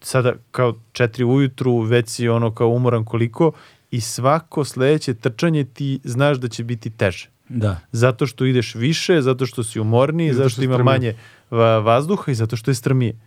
sada 0.00 0.32
kao 0.50 0.72
4 0.92 1.24
ujutru 1.24 1.80
već 1.80 2.08
si 2.08 2.28
ono 2.28 2.54
kao 2.54 2.68
umoran 2.68 3.04
koliko 3.04 3.52
i 3.90 4.00
svako 4.00 4.64
sledeće 4.64 5.14
trčanje 5.14 5.64
ti 5.64 6.00
znaš 6.04 6.38
da 6.38 6.48
će 6.48 6.64
biti 6.64 6.90
teže 6.90 7.28
Da. 7.48 7.80
zato 7.92 8.26
što 8.26 8.44
ideš 8.44 8.74
više, 8.74 9.20
zato 9.20 9.46
što 9.46 9.64
si 9.64 9.80
umorniji, 9.80 10.32
zato 10.32 10.48
što 10.48 10.62
ima 10.62 10.74
strmije. 10.74 10.84
manje 10.86 11.14
va- 11.50 11.78
vazduha 11.78 12.32
i 12.32 12.34
zato 12.34 12.56
što 12.56 12.70
je 12.70 12.74
strmije. 12.74 13.18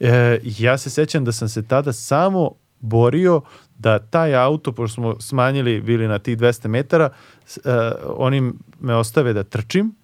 E, 0.00 0.38
ja 0.44 0.78
se 0.78 0.90
sećam 0.90 1.24
da 1.24 1.32
sam 1.32 1.48
se 1.48 1.62
tada 1.64 1.92
samo 1.92 2.50
borio 2.80 3.40
da 3.74 3.98
taj 4.00 4.34
auto, 4.36 4.72
pošto 4.72 4.94
smo 4.94 5.20
smanjili, 5.20 5.80
bili 5.80 6.08
na 6.08 6.18
tih 6.18 6.38
200 6.38 6.68
metara, 6.68 7.10
e, 7.56 7.60
oni 8.06 8.52
me 8.80 8.94
ostave 8.94 9.32
da 9.32 9.44
trčim, 9.44 9.94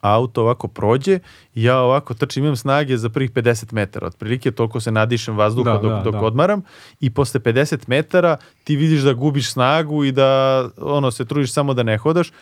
auto 0.00 0.42
ovako 0.42 0.68
prođe 0.68 1.18
i 1.54 1.62
ja 1.62 1.78
ovako 1.78 2.14
trčim, 2.14 2.44
imam 2.44 2.56
snage 2.56 2.96
za 2.96 3.08
prvih 3.08 3.32
50 3.32 3.72
metara, 3.72 4.06
otprilike 4.06 4.50
toliko 4.50 4.80
se 4.80 4.92
nadišem 4.92 5.36
vazduha 5.36 5.72
Da, 5.72 5.78
dok, 5.78 5.92
da, 5.92 6.00
dok 6.00 6.12
da. 6.12 6.20
odmaram 6.20 6.62
i 7.00 7.10
posle 7.10 7.40
50 7.40 7.78
metara 7.86 8.36
ti 8.64 8.76
vidiš 8.76 9.00
da 9.00 9.12
gubiš 9.12 9.52
snagu 9.52 10.04
i 10.04 10.12
da 10.12 10.68
ono 10.78 11.10
se 11.10 11.24
trudiš 11.24 11.52
samo 11.52 11.74
da 11.74 11.82
ne 11.82 11.98
hodaš 11.98 12.32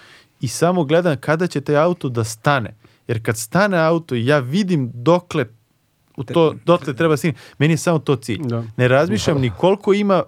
i 0.41 0.49
samo 0.49 0.85
gledam 0.85 1.17
kada 1.21 1.47
će 1.47 1.61
taj 1.61 1.77
auto 1.77 2.09
da 2.09 2.25
stane. 2.25 2.75
Jer 3.09 3.25
kad 3.25 3.37
stane 3.37 3.79
auto 3.79 4.15
i 4.15 4.27
ja 4.27 4.39
vidim 4.39 4.91
dokle 4.95 5.47
u 6.17 6.25
to, 6.25 6.55
dotle 6.65 6.95
treba 6.95 7.17
stigne, 7.17 7.39
meni 7.59 7.73
je 7.73 7.79
samo 7.79 7.99
to 7.99 8.17
cilj. 8.17 8.41
Da. 8.43 8.65
Ne 8.77 8.89
razmišljam 8.89 9.41
ni 9.41 9.51
koliko 9.59 9.95
ima 9.95 10.23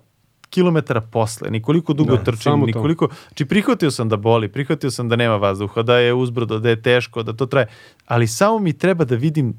kilometara 0.51 1.01
posle, 1.01 1.51
ni 1.51 1.63
koliko 1.63 1.93
dugo 1.93 2.17
Da, 2.17 2.25
trčim, 2.25 2.61
ni 2.67 2.73
to. 2.73 2.81
koliko... 2.81 3.09
Znači, 3.29 3.45
prihvatio 3.45 3.91
sam 3.91 4.09
da 4.09 4.17
boli, 4.17 4.49
prihvatio 4.49 4.91
sam 4.91 5.09
da 5.09 5.17
nema 5.17 5.37
vazduha, 5.37 5.83
da 5.83 5.99
je 5.99 6.15
uzbrdo, 6.15 6.59
da 6.59 6.69
je 6.69 6.83
teško, 6.83 7.23
da 7.23 7.33
to 7.33 7.47
traje, 7.47 7.67
ali 8.07 8.27
samo 8.27 8.59
mi 8.59 8.73
treba 8.73 9.05
da 9.05 9.15
vidim 9.15 9.55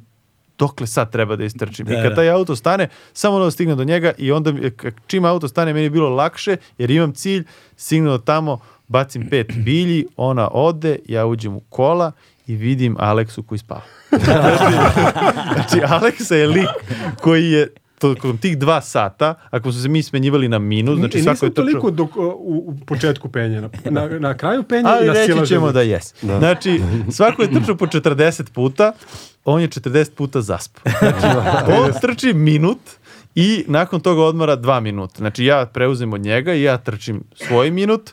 dokle 0.57 0.87
sad 0.87 1.11
treba 1.11 1.35
da 1.35 1.43
istrčim. 1.45 1.85
Da, 1.85 1.93
I 1.93 1.95
kad 2.01 2.09
da. 2.09 2.15
taj 2.15 2.29
auto 2.29 2.55
stane, 2.55 2.87
samo 3.13 3.39
da 3.39 3.51
stignem 3.51 3.77
do 3.77 3.83
njega 3.83 4.11
i 4.17 4.31
onda 4.31 4.53
čim 5.07 5.25
auto 5.25 5.47
stane 5.47 5.73
meni 5.73 5.85
je 5.85 5.89
bilo 5.89 6.09
lakše 6.09 6.57
jer 6.77 6.91
imam 6.91 7.13
cilj, 7.13 7.43
stignem 7.75 8.11
do 8.11 8.17
tamo, 8.17 8.59
bacim 8.87 9.29
pet 9.29 9.47
bilji, 9.65 10.05
ona 10.17 10.49
ode, 10.51 10.99
ja 11.07 11.25
uđem 11.25 11.55
u 11.55 11.61
kola 11.69 12.11
i 12.47 12.55
vidim 12.55 12.95
Aleksu 12.99 13.43
koji 13.43 13.59
spava. 13.59 13.81
znači, 15.53 15.81
Aleksa 15.87 16.35
je 16.35 16.47
lik 16.47 16.69
koji 17.21 17.51
je 17.51 17.67
tokom 18.01 18.38
tih 18.38 18.57
dva 18.57 18.81
sata, 18.81 19.33
ako 19.49 19.71
su 19.71 19.81
se 19.81 19.89
mi 19.89 20.03
smenjivali 20.03 20.47
na 20.47 20.59
minut, 20.59 20.99
znači 20.99 21.17
Ni- 21.17 21.23
svako 21.23 21.33
nisam 21.33 21.47
je 21.47 21.53
trčao... 21.53 21.65
toliko 21.65 21.91
dok, 21.91 22.15
u, 22.17 22.21
u 22.67 22.75
početku 22.85 23.30
penja. 23.30 23.61
Na, 23.61 23.69
na, 23.85 24.19
na 24.19 24.38
kraju 24.38 24.63
penja 24.63 24.89
i 24.89 24.93
Ali 24.93 25.07
na 25.07 25.13
reći 25.13 25.25
silaženju. 25.25 25.45
ćemo 25.47 25.71
da 25.71 25.81
jes. 25.81 26.13
Znači, 26.21 26.81
svako 27.11 27.41
je 27.41 27.51
trčao 27.51 27.75
po 27.77 27.85
40 27.85 28.51
puta, 28.51 28.93
on 29.45 29.61
je 29.61 29.67
40 29.67 30.11
puta 30.11 30.41
zaspao. 30.41 30.93
Znači, 30.99 31.38
on 31.81 31.91
trči 32.01 32.33
minut 32.33 32.80
i 33.35 33.63
nakon 33.67 33.99
toga 33.99 34.21
odmora 34.21 34.55
dva 34.55 34.80
minuta. 34.80 35.15
Znači, 35.17 35.45
ja 35.45 35.65
preuzem 35.65 36.13
od 36.13 36.21
njega 36.21 36.53
i 36.53 36.61
ja 36.61 36.77
trčim 36.77 37.23
svoj 37.35 37.71
minut, 37.71 38.11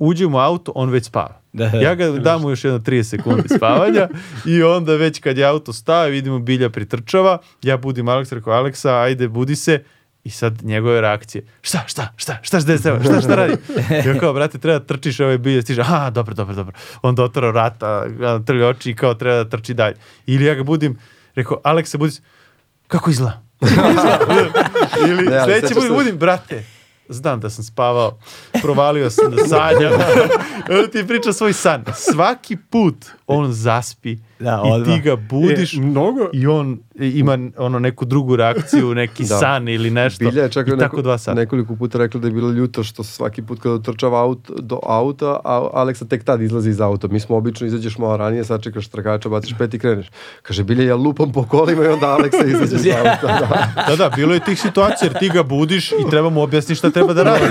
uđem 0.00 0.34
u 0.34 0.38
auto, 0.38 0.72
on 0.74 0.90
već 0.90 1.04
spava. 1.04 1.40
Da, 1.52 1.68
da 1.68 1.78
ja 1.78 1.94
ga 1.94 2.06
da, 2.06 2.18
dam 2.18 2.40
mu 2.40 2.48
da. 2.48 2.52
još 2.52 2.64
jedno 2.64 2.78
30 2.78 3.02
sekundi 3.02 3.48
spavanja 3.56 4.08
i 4.46 4.62
onda 4.62 4.94
već 4.94 5.20
kad 5.20 5.38
je 5.38 5.44
auto 5.44 5.72
stava, 5.72 6.06
vidimo 6.06 6.38
Bilja 6.38 6.70
pritrčava, 6.70 7.38
ja 7.62 7.76
budim 7.76 8.08
Aleksa, 8.08 8.34
rekao 8.34 8.52
Aleksa, 8.52 8.96
ajde 8.96 9.28
budi 9.28 9.56
se, 9.56 9.82
I 10.24 10.30
sad 10.30 10.62
njegove 10.62 11.00
reakcije. 11.00 11.44
Šta, 11.62 11.84
šta, 11.86 12.12
šta, 12.16 12.38
šta, 12.42 12.60
šta, 12.60 12.76
šta, 12.78 13.00
šta, 13.04 13.20
šta 13.20 13.34
radi? 13.34 13.56
Ja 14.06 14.18
kao, 14.20 14.32
brate, 14.32 14.58
treba 14.58 14.78
da 14.78 14.84
trčiš 14.84 15.20
ovaj 15.20 15.30
ove 15.30 15.38
bilje, 15.38 15.62
stiže, 15.62 15.80
aha, 15.80 16.10
dobro, 16.10 16.34
dobro, 16.34 16.54
dobro. 16.54 16.76
On 17.02 17.14
otvara 17.18 17.50
rata, 17.50 18.04
trlja 18.46 18.68
oči 18.68 18.90
i 18.90 18.94
kao 18.94 19.14
treba 19.14 19.36
da 19.36 19.48
trči 19.48 19.74
dalje. 19.74 19.96
Ili 20.26 20.44
ja 20.44 20.54
ga 20.54 20.62
budim, 20.62 20.98
rekao, 21.34 21.60
Aleksa, 21.64 21.98
budi 21.98 22.12
se, 22.12 22.22
kako 22.88 23.10
izla? 23.10 23.32
ili 25.08 25.24
sledeće 25.44 25.74
budim, 25.74 25.94
budim, 25.94 26.18
brate, 26.18 26.64
znam 27.10 27.40
da 27.40 27.50
sam 27.50 27.64
spavao, 27.64 28.18
provalio 28.62 29.10
sam 29.10 29.30
da 29.30 29.44
sanjam. 29.44 29.92
Ti 30.92 31.06
priča 31.06 31.32
svoj 31.32 31.52
san. 31.52 31.84
Svaki 31.96 32.56
put 32.70 33.06
on 33.26 33.52
zaspi 33.52 34.18
Da, 34.40 34.62
i 34.66 34.70
odmah. 34.70 34.96
ti 34.96 35.02
ga 35.02 35.16
budiš 35.16 35.74
E, 35.74 35.80
mnogo, 35.80 36.28
i 36.32 36.46
on 36.46 36.78
ima 36.94 37.38
ono 37.56 37.78
neku 37.78 38.04
drugu 38.04 38.36
reakciju, 38.36 38.94
neki 38.94 39.22
Da. 39.22 39.38
san 39.38 39.68
ili 39.68 39.90
nešto. 39.90 40.24
Bilja 40.24 40.42
je 40.42 40.48
čak 40.48 40.66
I 40.66 40.70
neko, 40.70 40.80
tako 40.80 41.02
dva 41.02 41.18
sata. 41.18 41.34
nekoliko 41.34 41.76
puta 41.76 41.98
rekla 41.98 42.20
da 42.20 42.26
je 42.26 42.32
bilo 42.32 42.50
ljuto 42.50 42.82
što 42.84 43.04
svaki 43.04 43.42
put 43.42 43.60
kada 43.60 43.78
trčava 43.78 44.20
aut, 44.20 44.50
do 44.58 44.80
auta, 44.82 45.40
a 45.44 45.68
Aleksa 45.72 46.04
tek 46.04 46.24
tad 46.24 46.42
izlazi 46.42 46.70
iz 46.70 46.80
auta. 46.80 47.08
Mi 47.08 47.20
smo 47.20 47.36
obično 47.36 47.66
izađeš 47.66 47.98
malo 47.98 48.16
ranije, 48.16 48.44
sačekaš 48.44 48.88
trkača, 48.88 49.28
baciš 49.28 49.54
pet 49.58 49.74
i 49.74 49.78
kreneš. 49.78 50.06
Kaže, 50.42 50.64
Bilja, 50.64 50.84
ja 50.84 50.96
lupam 50.96 51.32
po 51.32 51.42
kolima 51.44 51.84
i 51.84 51.88
onda 51.88 52.06
Aleksa 52.08 52.44
izađe 52.46 52.76
iz 52.76 52.94
auta. 52.98 53.26
Da. 53.40 53.84
Da, 53.88 53.96
da, 53.96 54.10
bilo 54.16 54.34
je 54.34 54.40
tih 54.40 54.60
situacija 54.60 55.10
jer 55.10 55.18
ti 55.18 55.28
ga 55.28 55.42
budiš 55.42 55.92
i 55.92 56.10
treba 56.10 56.30
mu 56.30 56.42
objasniti 56.42 56.78
šta 56.78 56.90
treba 56.90 57.12
da 57.12 57.22
radi. 57.22 57.44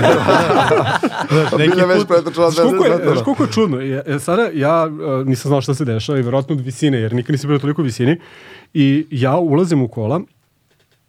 Znaš, 1.30 1.52
neki 1.58 1.70
put, 1.70 2.34
Znaš 2.34 2.54
koliko 2.56 2.84
10 2.84 2.98
je, 3.00 3.04
znaš 3.04 3.24
koliko 3.24 3.42
je 3.42 3.48
čudno? 3.52 3.80
Ja, 3.80 4.02
ja, 4.06 4.18
sada 4.18 4.48
ja 4.54 4.86
uh, 4.86 5.26
nisam 5.26 5.48
znao 5.48 5.60
šta 5.60 5.74
se 5.74 5.84
dešava 5.84 6.18
i 6.18 6.22
verovatno 6.22 6.54
od 6.54 6.60
visine, 6.80 6.98
jer 6.98 7.12
nikad 7.12 7.32
nisam 7.32 7.48
bio 7.48 7.58
toliko 7.58 7.82
u 7.82 7.84
visini. 7.84 8.18
I 8.74 9.06
ja 9.10 9.36
ulazim 9.36 9.82
u 9.82 9.88
kola 9.88 10.20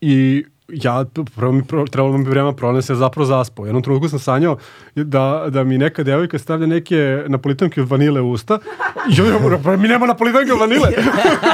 i 0.02 0.44
ja, 0.68 1.06
prvo 1.36 1.52
mi 1.52 1.64
trebalo 1.92 2.18
mi 2.18 2.24
vremena 2.24 2.56
pronese, 2.56 2.94
ja 2.94 2.98
zapravo 2.98 3.26
zaspao. 3.26 3.66
Jednom 3.66 3.84
trenutku 3.84 4.10
sam 4.10 4.20
sanjao 4.20 4.58
da, 4.96 5.46
da 5.50 5.64
mi 5.64 5.78
neka 5.78 6.04
devojka 6.04 6.40
stavlja 6.40 6.68
neke 6.68 7.24
napolitanke 7.28 7.82
od 7.82 7.90
vanile 7.90 8.22
u 8.22 8.32
usta. 8.32 8.60
I 9.10 9.22
ja 9.22 9.40
moram, 9.40 9.64
pa 9.64 9.78
mi 9.78 9.88
nema 9.88 10.06
napolitanke 10.06 10.54
od 10.54 10.60
vanile. 10.60 10.88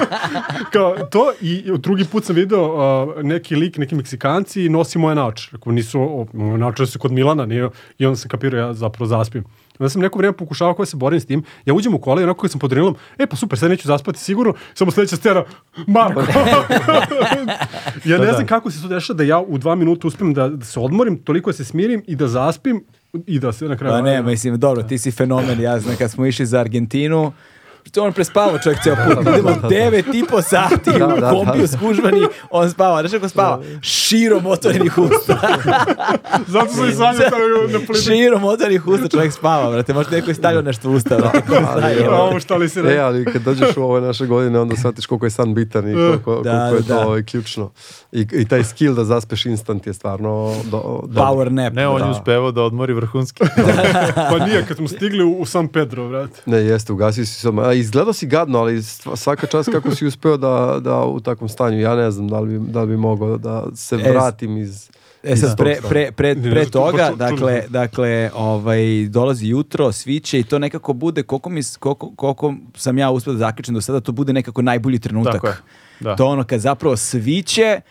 Kao 0.74 0.98
to 1.12 1.32
i 1.42 1.64
drugi 1.78 2.06
put 2.06 2.26
sam 2.26 2.36
video 2.36 2.64
uh, 2.64 3.24
neki 3.24 3.56
lik, 3.56 3.78
neki 3.78 3.96
Meksikanci 3.96 4.66
i 4.66 4.70
nosi 4.70 5.00
moje 5.00 5.16
naoče. 5.16 5.50
Rekao, 5.52 5.74
nisu, 5.74 6.02
o, 6.02 6.28
naoče 6.34 6.86
su 6.86 7.00
kod 7.00 7.12
Milana, 7.12 7.46
nije, 7.46 7.70
i 7.98 8.06
onda 8.06 8.16
sam 8.16 8.30
kapirao, 8.30 8.60
ja 8.60 8.74
zapravo 8.74 9.08
zaspim. 9.08 9.44
Onda 9.80 9.90
sam 9.90 10.02
neko 10.02 10.18
vrijeme 10.18 10.38
pokušavao 10.38 10.74
kako 10.74 10.86
se 10.86 10.98
borim 10.98 11.20
s 11.20 11.26
tim. 11.26 11.44
Ja 11.66 11.74
uđem 11.74 11.94
u 11.94 12.00
kola 12.00 12.22
i 12.22 12.24
onako 12.24 12.42
kad 12.42 12.52
sam 12.52 12.60
pod 12.60 12.72
adrenalinom, 12.72 12.96
e 13.18 13.28
pa 13.28 13.36
super, 13.36 13.60
sad 13.60 13.70
neću 13.70 13.88
zaspati 13.88 14.20
sigurno, 14.20 14.54
samo 14.74 14.92
sledeća 14.92 15.16
scena, 15.16 15.44
Marko. 15.88 16.22
ja 18.10 18.18
ne 18.18 18.34
znam 18.34 18.46
kako 18.46 18.72
se 18.72 18.82
to 18.82 18.88
dešava 18.88 19.18
da 19.18 19.24
ja 19.24 19.40
u 19.40 19.58
dva 19.58 19.76
minuta 19.76 20.08
uspem 20.08 20.34
da, 20.34 20.50
da 20.50 20.66
se 20.66 20.80
odmorim, 20.80 21.18
toliko 21.18 21.50
da 21.50 21.54
se 21.54 21.66
smirim 21.66 22.04
i 22.08 22.16
da 22.16 22.28
zaspim 22.28 22.84
i 23.26 23.40
da 23.40 23.52
se 23.52 23.66
na 23.66 23.78
kraju... 23.78 23.94
Pa 23.94 24.02
ne, 24.02 24.22
mislim, 24.22 24.60
dobro, 24.60 24.84
ti 24.84 24.98
si 24.98 25.12
fenomen, 25.12 25.62
ja 25.62 25.80
znam, 25.80 25.96
kad 25.96 26.12
smo 26.12 26.26
išli 26.26 26.46
za 26.46 26.60
Argentinu, 26.60 27.34
on 27.98 28.14
prespavao 28.14 28.60
čovjek 28.60 28.84
ceo 28.84 28.96
put. 28.98 29.22
Idemo 29.24 29.56
devet 29.70 30.06
i 30.08 30.24
po 30.26 30.42
sati 30.42 30.92
Da, 30.92 31.08
da, 31.08 31.30
kombiju 31.32 31.62
da. 31.62 31.68
skužbani, 31.68 32.22
on 32.50 32.70
spava. 32.70 33.00
Znaš 33.00 33.12
kako 33.12 33.30
spava? 33.30 33.62
Širom 33.82 34.46
otvorenih 34.46 34.98
usta. 34.98 35.38
Zato 36.48 36.68
sam 36.68 36.90
i 36.90 36.92
stavio 36.92 37.26
na 37.64 37.80
politan. 37.80 37.96
Širom 37.98 38.44
otvorenih 38.44 38.88
usta 38.88 39.08
čovjek 39.08 39.34
spava, 39.34 39.72
brate. 39.72 39.94
Možda 39.94 40.16
neko 40.16 40.30
je 40.30 40.36
stavio 40.36 40.62
nešto 40.62 40.90
u 40.90 40.94
usta, 40.94 41.18
brate. 41.18 42.08
Ovo 42.12 42.40
šta 42.40 42.56
li 42.56 42.70
se 42.70 42.80
E, 42.80 42.98
ali 42.98 43.26
kad 43.26 43.42
dođeš 43.42 43.78
u 43.78 43.84
ove 43.84 44.02
naše 44.02 44.26
godine, 44.26 44.60
onda 44.60 44.76
shvatiš 44.76 45.06
koliko 45.06 45.26
je 45.26 45.30
san 45.30 45.54
bitan 45.54 45.90
i 45.90 45.94
koliko, 45.94 46.42
Da, 46.42 46.52
koliko 46.60 46.76
je 46.76 46.82
da. 46.82 46.96
to 46.96 47.02
ovaj, 47.02 47.24
ključno. 47.24 47.72
I, 48.12 48.28
I 48.34 48.46
taj 48.46 48.64
skill 48.64 48.94
da 48.94 49.04
zaspeš 49.06 49.46
instant 49.46 49.88
je 49.88 49.94
stvarno 49.94 50.28
do, 50.64 50.78
do, 51.06 51.22
Power 51.22 51.50
nap. 51.50 51.74
ne, 51.74 51.88
on 51.88 51.98
je 51.98 52.06
Da. 52.06 52.12
uspevao 52.12 52.52
da 52.52 52.62
odmori 52.64 52.94
vrhunski. 52.94 53.44
Pa 54.32 54.46
nije, 54.46 54.66
kad 54.66 54.78
smo 54.78 54.88
stigli 54.88 55.24
u, 55.24 55.32
u 55.32 55.46
San 55.46 55.68
Pedro, 55.68 56.10
brate. 56.10 56.42
Ne, 56.46 56.58
jeste, 56.58 56.94
ugasio 56.94 57.26
si 57.26 57.34
samo. 57.34 57.62
A, 57.62 57.74
izgledao 57.80 58.14
si 58.14 58.28
gadno, 58.28 58.60
ali 58.60 58.84
svaka 59.16 59.48
čast 59.48 59.72
kako 59.72 59.96
si 59.96 60.06
uspeo 60.06 60.38
da, 60.38 60.80
da 60.82 61.04
u 61.04 61.20
takvom 61.20 61.50
stanju. 61.50 61.80
Ja 61.80 61.96
ne 61.96 62.12
znam 62.12 62.28
da 62.28 62.40
li 62.40 62.60
bi, 62.60 62.72
da 62.72 62.82
li 62.82 62.88
bi 62.88 62.98
mogao 62.98 63.38
da 63.38 63.66
se 63.76 63.98
vratim 63.98 64.58
iz... 64.58 64.90
E 65.24 65.36
sad, 65.36 65.58
pre, 65.58 65.78
pre, 65.90 66.12
pre, 66.12 66.36
pre 66.36 66.66
toga, 66.66 67.12
dakle, 67.16 67.64
dakle 67.70 68.32
ovaj, 68.36 69.08
dolazi 69.10 69.48
jutro, 69.48 69.92
sviće 69.92 70.40
i 70.40 70.44
to 70.44 70.60
nekako 70.60 70.94
bude, 70.94 71.24
koliko, 71.24 71.50
mi, 71.50 71.62
koliko, 71.80 72.12
koliko 72.16 72.54
sam 72.76 72.98
ja 72.98 73.12
uspio 73.12 73.34
da 73.34 73.40
zaključim 73.40 73.74
do 73.74 73.82
sada, 73.82 74.00
to 74.00 74.12
bude 74.12 74.34
nekako 74.34 74.62
najbolji 74.62 75.00
trenutak. 75.00 75.34
Tako 75.34 75.48
je, 75.48 75.56
da. 76.00 76.16
To 76.16 76.26
ono 76.26 76.44
kad 76.44 76.60
zapravo 76.60 76.98
sviće, 76.98 77.82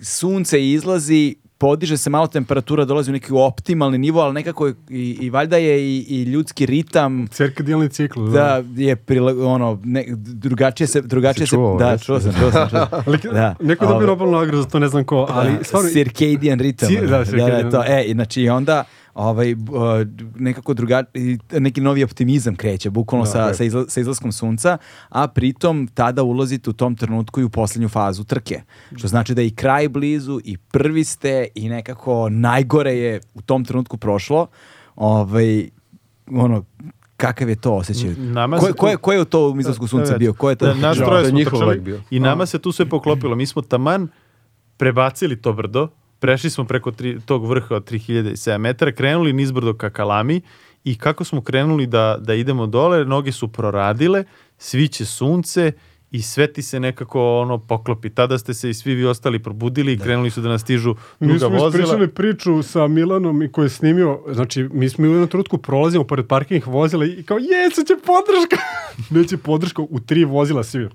sunce 0.00 0.70
izlazi, 0.70 1.36
podiže 1.58 1.96
se 1.96 2.10
malo 2.10 2.26
temperatura, 2.26 2.84
dolazi 2.84 3.10
u 3.10 3.12
neki 3.12 3.32
optimalni 3.32 3.98
nivo, 3.98 4.20
ali 4.20 4.34
nekako 4.34 4.66
je 4.66 4.74
i, 4.90 5.18
i 5.20 5.30
valjda 5.30 5.56
je 5.56 5.82
i, 5.82 6.06
i 6.08 6.22
ljudski 6.22 6.66
ritam 6.66 7.26
Cirkadijalni 7.28 7.88
cikl. 7.88 8.28
da 8.28 8.62
je 8.76 8.96
prila, 8.96 9.32
ono 9.46 9.80
ne, 9.84 10.04
drugačije 10.16 10.86
se 10.86 11.00
drugačije 11.00 11.46
se 11.46 11.56
čuo 11.56 11.78
da 11.78 11.98
čuo 11.98 12.20
sam 12.20 12.32
čuo 12.32 12.50
sam, 12.50 12.68
čuo 12.70 12.80
sam. 12.80 12.88
Ali, 13.06 13.18
da 13.32 13.54
Neko 13.60 13.84
dobio 13.86 13.96
ovaj, 13.96 14.06
Nobel 14.06 14.30
nagradu 14.30 14.62
za 14.62 14.68
to, 14.68 14.78
ne 14.78 14.88
znam 14.88 15.04
ko, 15.04 15.26
ali 15.30 15.52
da, 15.52 15.64
stvarno... 15.64 15.90
circadian 15.90 16.58
ritam. 16.60 16.88
Ci- 16.88 16.98
ono. 16.98 17.06
da, 17.08 17.18
da, 17.18 17.24
circadian. 17.24 17.70
to, 17.70 17.82
e, 17.86 18.10
znači 18.12 18.48
onda 18.48 18.84
ovaj, 19.14 19.56
nekako 20.36 20.74
druga, 20.74 21.04
neki 21.52 21.80
novi 21.80 22.04
optimizam 22.04 22.56
kreće, 22.56 22.90
bukvalno 22.90 23.24
Da, 23.24 23.30
sa, 23.30 23.46
ok. 23.46 23.54
sa, 23.54 23.64
izla- 23.64 23.88
sa 23.88 24.00
izlaskom 24.00 24.32
sunca, 24.32 24.78
a 25.08 25.28
pritom 25.28 25.88
tada 25.88 26.22
ulazite 26.22 26.70
u 26.70 26.72
tom 26.72 26.96
trenutku 26.96 27.40
i 27.40 27.44
u 27.44 27.50
posljednju 27.50 27.88
fazu 27.88 28.24
trke. 28.24 28.62
Što 28.96 29.08
znači 29.08 29.34
da 29.34 29.40
je 29.40 29.46
i 29.46 29.54
kraj 29.54 29.88
blizu 29.88 30.40
i 30.44 30.56
prvi 30.56 31.04
ste 31.04 31.46
i 31.54 31.68
nekako 31.68 32.28
najgore 32.28 32.92
je 32.92 33.20
u 33.34 33.42
tom 33.42 33.64
trenutku 33.64 33.96
prošlo. 33.96 34.46
Ovaj, 34.96 35.68
ono, 36.28 36.64
kakav 37.16 37.48
je 37.48 37.56
to 37.56 37.72
osjećaj? 37.72 38.14
Nama 38.14 38.58
Ko, 38.58 38.72
ko, 38.72 38.88
je, 38.88 38.96
ko 38.96 39.12
je 39.12 39.20
u 39.20 39.24
to 39.24 39.50
u 39.50 39.60
izlasku 39.60 39.86
sunca 39.86 40.12
Da, 40.12 40.18
bio? 40.18 40.32
Ko 40.32 40.50
je 40.50 40.56
to? 40.56 40.66
Da, 40.66 40.74
nas 40.74 40.98
Da, 40.98 41.04
troje 41.04 41.28
smo 41.28 41.38
trčali 41.40 41.80
bio. 41.80 42.00
I 42.10 42.20
nama 42.20 42.46
se 42.46 42.58
tu 42.58 42.72
sve 42.72 42.86
poklopilo. 42.86 43.36
Mi 43.36 43.46
smo 43.46 43.62
taman 43.62 44.08
prebacili 44.76 45.42
to 45.42 45.52
brdo, 45.52 45.88
prešli 46.24 46.50
smo 46.50 46.64
preko 46.64 46.90
tri, 46.90 47.20
tog 47.20 47.46
vrha 47.46 47.76
od 47.76 47.90
3007 47.90 48.58
metara, 48.58 48.92
krenuli 48.92 49.32
nizbrdo 49.32 49.74
ka 49.74 49.90
Kalami 49.90 50.40
i 50.84 50.98
kako 50.98 51.24
smo 51.24 51.42
krenuli 51.42 51.86
da, 51.86 52.16
da 52.20 52.34
idemo 52.34 52.66
dole, 52.66 53.04
noge 53.04 53.32
su 53.32 53.48
proradile, 53.48 54.24
sviće 54.58 55.04
sunce 55.04 55.72
i 56.14 56.22
sve 56.22 56.46
ti 56.46 56.62
se 56.62 56.80
nekako 56.80 57.38
ono 57.38 57.58
poklopi. 57.58 58.10
Tada 58.10 58.38
ste 58.38 58.54
se 58.54 58.70
i 58.70 58.74
svi 58.74 58.94
vi 58.94 59.04
ostali 59.06 59.38
probudili 59.38 59.92
i 59.92 59.98
krenuli 59.98 60.30
su 60.30 60.40
da 60.40 60.48
nas 60.48 60.60
stižu 60.60 60.94
Mi 61.20 61.26
druga 61.28 61.38
smo 61.40 61.48
vozila. 61.50 61.68
ispričali 61.70 62.08
priču 62.08 62.62
sa 62.62 62.86
Milanom 62.88 63.42
i 63.42 63.48
koji 63.48 63.64
je 63.64 63.70
snimio, 63.70 64.20
znači 64.28 64.68
mi 64.72 64.88
smo 64.88 65.04
u 65.04 65.08
jednom 65.08 65.28
trenutku 65.28 65.58
prolazimo 65.58 66.04
pored 66.04 66.26
parkingih 66.26 66.66
vozila 66.68 67.04
i 67.06 67.22
kao 67.22 67.38
jesu 67.38 67.82
će 67.82 67.94
podrška. 67.96 68.56
Neće 69.10 69.36
podrška 69.38 69.82
u 69.82 70.00
tri 70.00 70.24
vozila 70.26 70.62
svi. 70.64 70.88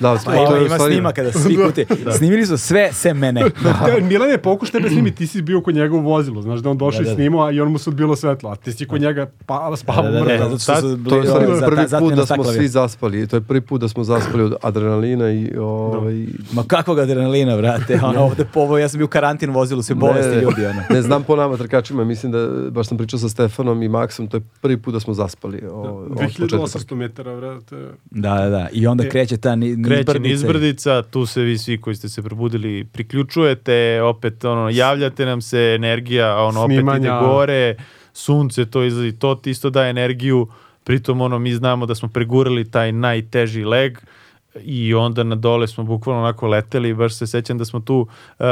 Da, 0.00 0.16
Pa 0.16 0.32
to 0.34 0.46
ima, 0.46 0.56
je 0.56 0.66
ima 0.66 0.68
stvari- 0.70 0.92
snima 0.92 1.12
kada 1.12 1.32
svi 1.32 1.56
kuti. 1.58 1.86
Snimili 2.12 2.46
su 2.46 2.58
sve 2.58 2.92
sem 2.92 3.18
mene. 3.18 3.42
Da, 3.62 3.96
Milan 4.02 4.30
je 4.30 4.38
pokušao 4.38 4.72
tebe 4.72 4.88
snimi, 4.88 5.10
ti 5.12 5.26
si 5.26 5.42
bio 5.42 5.60
kod 5.60 5.74
njega 5.74 5.96
u 5.96 6.00
vozilu, 6.00 6.42
znaš 6.42 6.60
da 6.60 6.70
on 6.70 6.78
došao 6.78 6.98
Da, 6.98 7.04
da, 7.04 7.10
i 7.10 7.10
da. 7.10 7.14
snimao, 7.14 7.42
a 7.42 7.50
i 7.50 7.60
on 7.60 7.68
mu 7.68 7.78
se 7.78 7.90
odbilo 7.90 8.16
svetlo, 8.16 8.50
a 8.50 8.56
ti 8.56 8.72
si 8.72 8.86
kod 8.86 9.00
njega 9.00 9.30
pa, 9.46 9.72
spavao 9.76 10.02
Da, 10.02 10.10
da, 10.10 10.18
da, 10.18 10.24
mrtav. 10.24 10.48
zato 10.48 10.58
što 10.60 10.74
su 10.76 10.82
To 10.82 10.88
je 10.88 10.96
bili, 10.96 11.26
stvari 11.26 11.46
ovaj, 11.46 11.58
za- 11.58 11.66
prvi 11.66 11.82
zatvoreni 11.82 12.10
put 12.10 12.18
da 12.18 12.26
smo 12.26 12.34
staklovi. 12.36 12.56
svi 12.56 12.68
zaspali. 12.68 13.26
To 13.26 13.36
je 13.36 13.40
prvi 13.42 13.60
put 13.60 13.80
da 13.80 13.88
smo 13.88 14.04
zaspali 14.04 14.53
od 14.54 14.60
adrenalina 14.62 15.30
i 15.30 15.50
ovaj, 15.58 16.26
Ma 16.52 16.62
kakvog 16.62 16.98
adrenalina, 16.98 17.56
brate, 17.56 18.00
ono, 18.04 18.20
ovde 18.20 18.44
po 18.44 18.60
ovo, 18.60 18.78
ja 18.78 18.88
sam 18.88 18.98
bio 18.98 19.04
u 19.04 19.08
karantin 19.08 19.50
vozilu, 19.50 19.82
sve 19.82 19.94
bolesti 19.94 20.36
Ne, 20.36 20.42
ljudi, 20.42 20.66
ono. 20.66 20.82
Ne 20.90 21.02
znam 21.02 21.22
po 21.22 21.36
nama 21.36 21.56
trkačima, 21.56 22.04
mislim 22.04 22.32
da 22.32 22.38
baš 22.70 22.86
sam 22.86 22.98
pričao 22.98 23.18
sa 23.18 23.28
Stefanom 23.28 23.82
i 23.82 23.88
Maksom, 23.88 24.28
to 24.28 24.36
je 24.36 24.42
prvi 24.60 24.76
put 24.76 24.94
da 24.94 25.00
smo 25.00 25.14
zaspali. 25.14 25.62
O, 25.66 26.06
trke. 26.08 26.32
2800 26.34 26.94
metara, 26.94 27.34
vrate. 27.34 27.76
Da, 28.04 28.34
da, 28.34 28.48
da, 28.48 28.68
i 28.72 28.86
onda 28.86 29.04
E, 29.04 29.08
kreće 29.08 29.36
ta 29.36 29.56
ni, 29.56 29.82
kreće 29.84 29.96
nizbrdica. 29.98 30.28
nizbrdica, 30.28 31.02
tu 31.02 31.26
se 31.26 31.42
vi 31.42 31.58
svi 31.58 31.80
koji 31.80 31.96
ste 31.96 32.08
se 32.08 32.22
probudili 32.22 32.84
priključujete, 32.84 33.74
opet 34.02 34.44
ono, 34.44 34.70
javljate 34.70 35.26
nam 35.26 35.40
se, 35.40 35.72
energija, 35.74 36.36
ono, 36.36 36.60
opet 36.60 36.72
ide 36.72 36.80
Snimanja. 36.80 37.20
gore, 37.20 37.76
sunce 38.12 38.66
to 38.66 38.84
izlazi, 38.84 39.12
to 39.12 39.34
ti 39.34 39.50
isto 39.50 39.70
daje 39.70 39.90
energiju, 39.90 40.48
pritom 40.84 41.20
ono, 41.20 41.38
mi 41.38 41.52
znamo 41.52 41.86
da 41.86 41.94
smo 41.94 42.08
pregurali 42.08 42.70
taj 42.70 42.92
najteži 42.92 43.64
leg, 43.64 43.98
i 44.60 44.94
onda 44.94 45.22
na 45.22 45.34
dole 45.34 45.66
smo 45.66 45.84
bukvalno 45.84 46.20
onako 46.22 46.46
leteli 46.46 46.94
baš 46.94 47.14
se 47.14 47.26
sećam 47.26 47.58
da 47.58 47.64
smo 47.64 47.80
tu 47.80 48.06
uh, 48.38 48.44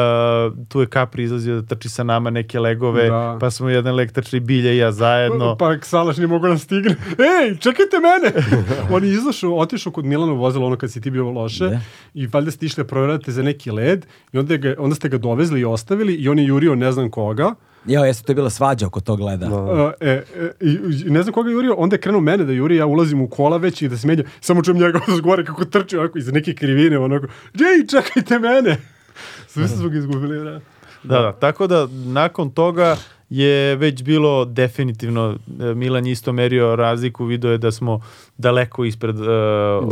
tu 0.69 0.81
je 0.81 0.87
Capri 0.87 1.23
izlazio 1.23 1.61
da 1.61 1.67
trči 1.67 1.89
sa 1.89 2.03
nama 2.05 2.31
neke 2.31 2.61
legove 2.61 3.09
Da. 3.09 3.37
pa 3.41 3.51
smo 3.51 3.69
jedan 3.69 3.95
leg 3.95 4.13
trčali 4.13 4.41
Bilja 4.41 4.73
i 4.73 4.77
ja 4.77 4.93
zajedno 4.93 5.57
Pa 5.57 5.75
Salaš 5.83 6.17
nije 6.17 6.27
mogao 6.27 6.51
da 6.51 6.59
stigne. 6.59 6.91
Ej, 7.43 7.57
čekajte 7.57 7.97
mene! 7.97 8.47
On 8.95 9.05
je 9.05 9.11
izašao, 9.11 9.59
otišao 9.59 9.93
kod 9.93 10.05
Milana 10.05 10.33
u 10.33 10.37
vozilo, 10.37 10.67
ono 10.67 10.77
kad 10.77 10.93
si 10.93 11.01
ti 11.01 11.11
bio 11.11 11.31
loše, 11.31 11.65
Da. 11.69 11.81
i 12.15 12.27
valjda 12.27 12.51
ste 12.51 12.67
išli 12.67 12.85
da 12.85 12.89
provjerate 12.89 13.33
za 13.33 13.43
neki 13.43 13.71
led, 13.71 14.07
i 14.33 14.39
onda, 14.39 14.57
ga, 14.57 14.75
onda 14.79 14.95
ste 14.95 15.09
ga 15.09 15.19
dovezli 15.19 15.61
i 15.61 15.65
ostavili, 15.65 16.15
i 16.15 16.29
on 16.29 16.39
je 16.39 16.45
jurio 16.47 16.75
ne 16.75 16.93
znam 16.93 17.11
koga, 17.11 17.55
Jao, 17.87 18.05
jeste, 18.05 18.25
to 18.25 18.33
je 18.33 18.35
bila 18.35 18.51
svađa 18.51 18.87
oko 18.87 19.01
tog 19.01 19.21
leda. 19.21 19.47
Uh, 19.47 19.91
e, 20.01 20.11
e, 20.11 20.51
i, 20.61 20.79
i 21.07 21.11
ne 21.11 21.23
znam 21.23 21.33
koga 21.33 21.51
je 21.51 21.55
jurio, 21.55 21.75
onda 21.79 21.97
je 21.97 22.01
krenuo 22.01 22.21
mene 22.21 22.45
da 22.45 22.53
juri, 22.53 22.77
ja 22.77 22.87
ulazim 22.87 23.21
u 23.21 23.29
kola 23.29 23.57
već 23.57 23.83
i 23.83 23.89
da 23.89 23.97
se 23.97 24.07
menja, 24.07 24.25
samo 24.41 24.63
čujem 24.63 24.79
njega 24.79 25.01
s 25.17 25.21
gore 25.21 25.45
kako 25.45 25.65
trči 25.65 25.97
onako 25.97 26.19
iz 26.19 26.33
neke 26.33 26.55
krivine, 26.55 26.99
onako, 26.99 27.27
Jay, 27.55 27.91
čekajte 27.91 28.39
mene! 28.39 28.77
Svi 29.53 29.69
smo 29.69 29.89
ga 29.89 29.99
izgubili, 29.99 30.45
da. 30.45 30.61
Da, 31.03 31.21
da, 31.21 31.33
tako 31.33 31.67
da 31.67 31.89
nakon 31.93 32.51
toga 32.51 32.97
je 33.33 33.77
već 33.77 34.03
bilo 34.03 34.45
definitivno, 34.45 35.37
e, 35.61 35.75
Milan 35.75 36.07
je 36.07 36.13
isto 36.13 36.33
merio 36.33 36.77
razliku, 36.77 37.25
video 37.25 37.51
je 37.51 37.59
da 37.59 37.73
smo 37.73 38.01
daleko 38.39 38.85
ispred 38.85 39.21
e, 39.21 39.31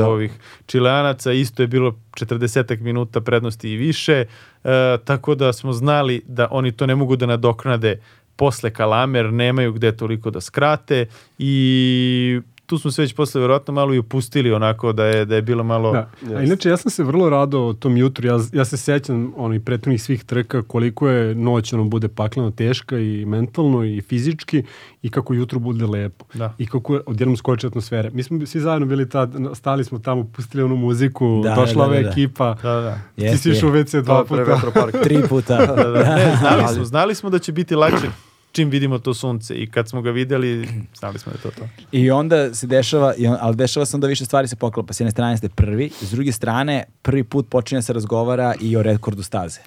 ovih 0.04 0.32
čileanaca, 0.66 1.32
isto 1.32 1.62
je 1.62 1.66
bilo 1.66 1.98
40 2.12 2.80
minuta 2.80 3.20
prednosti 3.20 3.70
i 3.70 3.76
više, 3.76 4.24
e, 4.64 4.98
tako 5.04 5.34
da 5.34 5.52
smo 5.52 5.72
znali 5.72 6.22
da 6.26 6.48
oni 6.50 6.72
to 6.72 6.86
ne 6.86 6.94
mogu 6.94 7.16
da 7.16 7.26
nadoknade 7.26 8.00
posle 8.36 8.70
Kalamer, 8.70 9.32
nemaju 9.32 9.72
gde 9.72 9.96
toliko 9.96 10.30
da 10.30 10.40
skrate 10.40 11.06
i 11.38 12.40
tu 12.70 12.78
smo 12.78 12.90
se 12.90 13.02
već 13.02 13.14
posle 13.14 13.40
vjerojatno 13.40 13.74
malo 13.74 13.94
i 13.94 13.98
opustili 13.98 14.52
onako 14.52 14.92
da 14.92 15.04
je, 15.04 15.24
da 15.24 15.34
je 15.34 15.42
bilo 15.42 15.64
malo... 15.64 15.92
Da. 15.92 16.36
A 16.36 16.42
inače, 16.42 16.68
ja 16.68 16.76
sam 16.76 16.90
se 16.90 17.04
vrlo 17.04 17.30
radao 17.30 17.72
tom 17.72 17.96
jutru, 17.96 18.26
ja, 18.26 18.38
ja 18.52 18.64
se 18.64 18.76
sećam 18.76 19.32
onih 19.36 19.60
prethodnih 19.60 20.02
svih 20.02 20.24
trka, 20.24 20.62
koliko 20.62 21.08
je 21.08 21.34
noć 21.34 21.72
ono 21.72 21.84
bude 21.84 22.08
pakleno 22.08 22.50
teška 22.50 22.98
i 22.98 23.24
mentalno 23.26 23.84
i 23.84 24.00
fizički 24.00 24.62
i 25.02 25.10
kako 25.10 25.34
jutro 25.34 25.58
bude 25.58 25.86
lepo. 25.86 26.24
Da. 26.34 26.54
I 26.58 26.66
kako 26.66 26.94
je 26.94 27.00
odjednom 27.06 27.36
skoči 27.36 27.66
atmosfere. 27.66 28.10
Mi 28.10 28.22
smo 28.22 28.46
svi 28.46 28.60
zajedno 28.60 28.86
bili 28.86 29.08
tad, 29.08 29.34
stali 29.54 29.84
smo 29.84 29.98
tamo, 29.98 30.24
pustili 30.36 30.62
onu 30.62 30.76
muziku, 30.76 31.40
Da, 31.44 31.54
došla 31.54 31.84
da, 31.84 31.90
ova 31.90 31.96
da, 31.96 32.02
da. 32.02 32.08
ekipa, 32.08 32.56
Da, 32.62 32.80
da. 33.16 33.30
ti 33.30 33.38
si 33.38 33.50
išao 33.50 33.68
u 33.68 33.72
WC 33.72 34.02
dva 34.02 34.24
puta. 34.24 34.60
Tri 35.02 35.18
puta. 35.28 35.66
Da, 35.66 35.74
da, 35.74 36.14
ne, 36.16 36.36
znali 36.40 36.74
smo, 36.74 36.84
znali 36.84 37.14
smo 37.14 37.30
da 37.30 37.38
će 37.38 37.52
biti 37.52 37.74
lakše 37.74 38.29
čim 38.52 38.70
vidimo 38.70 38.98
to 38.98 39.14
sunce 39.14 39.54
i 39.54 39.70
kad 39.70 39.88
smo 39.88 40.02
ga 40.02 40.10
videli, 40.10 40.68
znali 41.00 41.18
smo 41.18 41.32
da 41.32 41.38
je 41.38 41.42
to 41.42 41.50
to. 41.60 41.68
I 41.92 42.10
onda 42.10 42.54
se 42.54 42.66
dešava, 42.66 43.14
i 43.18 43.26
on, 43.26 43.36
ali 43.40 43.56
dešava 43.56 43.86
se 43.86 43.96
onda 43.96 44.06
više 44.06 44.24
stvari 44.24 44.48
se 44.48 44.56
poklopa. 44.56 44.92
S 44.92 45.00
jedne 45.00 45.10
strane 45.10 45.36
ste 45.36 45.48
prvi, 45.48 45.90
s 46.00 46.10
druge 46.10 46.32
strane 46.32 46.84
prvi 47.02 47.24
put 47.24 47.48
počinje 47.48 47.78
da 47.78 47.82
se 47.82 47.92
razgovara 47.92 48.54
i 48.60 48.76
o 48.76 48.82
rekordu 48.82 49.22
staze. 49.22 49.60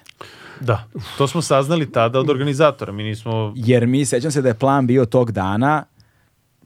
Da, 0.60 0.84
to 1.18 1.28
smo 1.28 1.42
saznali 1.42 1.92
tada 1.92 2.18
od 2.18 2.30
organizatora, 2.30 2.92
mi 2.92 3.02
nismo... 3.02 3.52
Jer 3.56 3.86
mi, 3.86 4.04
sećam 4.04 4.30
se 4.30 4.42
da 4.42 4.48
je 4.48 4.54
plan 4.54 4.86
bio 4.86 5.06
tog 5.06 5.32
dana, 5.32 5.84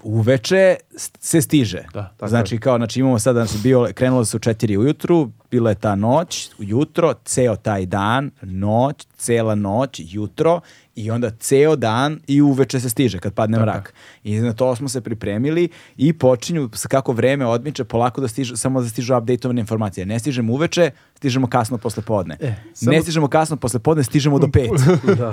uveče 0.02 0.76
se 1.20 1.40
stiže. 1.40 1.82
Da, 1.94 2.14
tako 2.16 2.28
znači, 2.28 2.58
kao, 2.58 2.76
znači 2.76 3.00
imamo 3.00 3.18
sada, 3.18 3.44
znači, 3.44 3.62
bio, 3.62 3.88
krenulo 3.94 4.24
se 4.24 4.36
u 4.36 4.40
četiri 4.40 4.76
ujutru, 4.76 5.30
bila 5.50 5.70
je 5.70 5.74
ta 5.74 5.94
noć, 5.94 6.50
ujutro, 6.58 7.14
ceo 7.24 7.56
taj 7.56 7.86
dan, 7.86 8.30
noć, 8.42 9.06
cela 9.16 9.55
noć, 9.55 10.00
jutro 10.05 10.60
i 10.98 11.10
onda 11.10 11.30
ceo 11.30 11.76
dan 11.76 12.20
i 12.26 12.40
uveče 12.42 12.80
se 12.80 12.90
stiže 12.90 13.18
kad 13.18 13.34
padne 13.34 13.58
mrak. 13.58 13.94
I 14.24 14.40
na 14.40 14.52
to 14.52 14.76
smo 14.76 14.88
se 14.88 15.00
pripremili 15.00 15.68
i 15.96 16.12
počinju 16.12 16.70
kako 16.88 17.12
vreme 17.12 17.46
odmiče 17.46 17.84
polako 17.84 18.20
da 18.20 18.28
stižu, 18.28 18.56
samo 18.56 18.82
da 18.82 18.88
stižu 18.88 19.16
updateovane 19.16 19.60
informacije. 19.60 20.06
Ne 20.06 20.18
stižemo 20.18 20.52
uveče, 20.52 20.90
stižemo 21.18 21.47
kasno 21.48 21.78
posle 21.78 22.02
podne. 22.02 22.36
E, 22.40 22.55
samo- 22.74 22.92
Ne 22.92 23.02
stižemo 23.02 23.28
kasno 23.28 23.56
posle 23.56 23.80
podne, 23.80 24.05
stižemo 24.05 24.38
do 24.38 24.48
pet. 24.55 24.70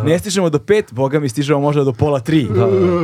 Ne 0.04 0.20
stižemo 0.20 0.50
do 0.50 0.60
pet, 0.60 0.86
boga 0.92 1.20
mi 1.20 1.30
stižemo 1.30 1.60
možda 1.60 1.84
do 1.84 1.94
pola 1.94 2.20
tri. 2.20 2.48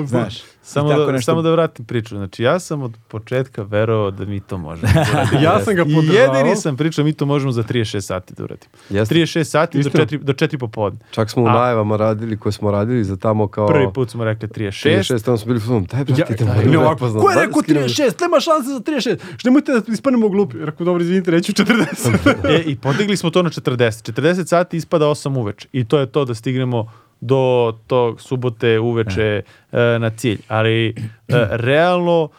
Znaš. 0.06 0.42
Samo 0.64 0.88
I 0.88 0.92
tako 0.92 1.02
da, 1.02 1.12
nešto- 1.12 1.26
samo 1.26 1.42
da 1.42 1.52
vratim 1.52 1.86
priču. 1.86 2.16
Znači, 2.16 2.44
ja 2.44 2.60
sam 2.60 2.82
od 2.82 2.98
početka 3.08 3.64
verovao 3.64 4.12
da 4.12 4.26
mi 4.26 4.40
to 4.40 4.58
možemo 4.58 4.94
da. 4.94 5.38
Ja 5.42 5.60
sam 5.60 5.76
ga 5.76 5.82
I 5.84 5.96
podržavao. 5.96 6.36
jedini 6.36 6.56
sam 6.56 6.78
pričao, 6.78 7.06
mi 7.06 7.14
to 7.14 7.26
možemo 7.26 7.52
za 7.52 7.64
36 7.64 8.02
sati 8.02 8.34
da 8.34 8.44
uradimo. 8.44 8.72
Jeste. 8.90 9.16
36 9.16 9.44
sati 9.46 9.78
do 9.78 9.82
Istina. 9.82 10.06
4, 10.06 10.18
do 10.20 10.34
4 10.34 10.58
popodne. 10.60 11.00
Čak 11.12 11.30
smo 11.30 11.44
u 11.44 11.48
A- 11.48 11.54
najavama 11.54 11.98
radili 11.98 12.38
koje 12.38 12.54
smo 12.54 12.72
radili 12.72 13.04
za 13.04 13.18
tamo 13.18 13.48
kao... 13.48 13.68
Prvi 13.68 13.88
put 13.94 14.10
smo 14.10 14.24
rekli 14.24 14.50
36. 14.50 14.98
36, 15.14 15.24
tamo 15.24 15.38
smo 15.38 15.48
bili 15.48 15.60
filmu, 15.60 15.82
daj 15.82 16.04
brate, 16.04 16.22
Ja, 16.22 16.28
idemo. 16.32 16.54
ne 16.54 16.62
idemo, 16.62 16.82
ovako, 16.82 17.00
ko 17.12 17.30
je 17.30 17.36
da 17.36 17.42
rekao 17.42 17.62
skinemo. 17.62 17.86
36? 17.86 18.22
Nema 18.22 18.40
šanse 18.40 18.70
za 18.70 18.80
36. 18.80 19.18
Što 19.38 19.50
nemojte 19.50 19.72
da 19.72 19.82
ispanemo 19.88 20.30
glupi. 20.30 20.58
Rekao, 20.58 20.86
dobro, 20.86 21.04
izvinite, 21.04 21.32
reću 21.32 21.52
40. 21.54 21.86
E, 22.50 22.71
i 22.72 22.76
podigli 22.76 23.18
smo 23.18 23.30
to 23.30 23.44
na 23.44 23.50
40. 23.50 24.12
40 24.12 24.46
sati 24.46 24.78
ispada 24.78 25.06
8 25.06 25.38
uveče. 25.38 25.68
I 25.72 25.84
to 25.84 26.00
je 26.00 26.06
to 26.06 26.26
da 26.26 26.36
stignemo 26.36 26.92
do 27.22 27.74
tog 27.88 28.22
subote 28.22 28.80
uveče 28.80 29.42
e, 29.72 30.00
na 30.00 30.10
cilj. 30.10 30.42
Ali 30.48 30.88
e, 30.90 30.94
realno 31.50 32.30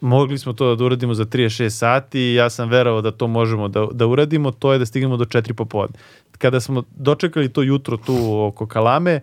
mogli 0.00 0.38
smo 0.38 0.52
to 0.52 0.76
da 0.76 0.84
uradimo 0.84 1.14
za 1.14 1.24
36 1.24 1.70
sati 1.70 2.20
i 2.20 2.34
ja 2.34 2.50
sam 2.50 2.68
verovao 2.68 3.02
da 3.02 3.10
to 3.10 3.26
možemo 3.26 3.68
da, 3.68 3.86
da 3.92 4.06
uradimo, 4.06 4.50
to 4.50 4.72
je 4.72 4.78
da 4.78 4.86
stignemo 4.86 5.16
do 5.16 5.24
4 5.24 5.52
popodne. 5.52 5.98
Kada 6.38 6.60
smo 6.60 6.82
dočekali 6.96 7.48
to 7.48 7.62
jutro 7.62 7.96
tu 7.96 8.40
oko 8.40 8.66
Kalame, 8.66 9.12
e, 9.12 9.20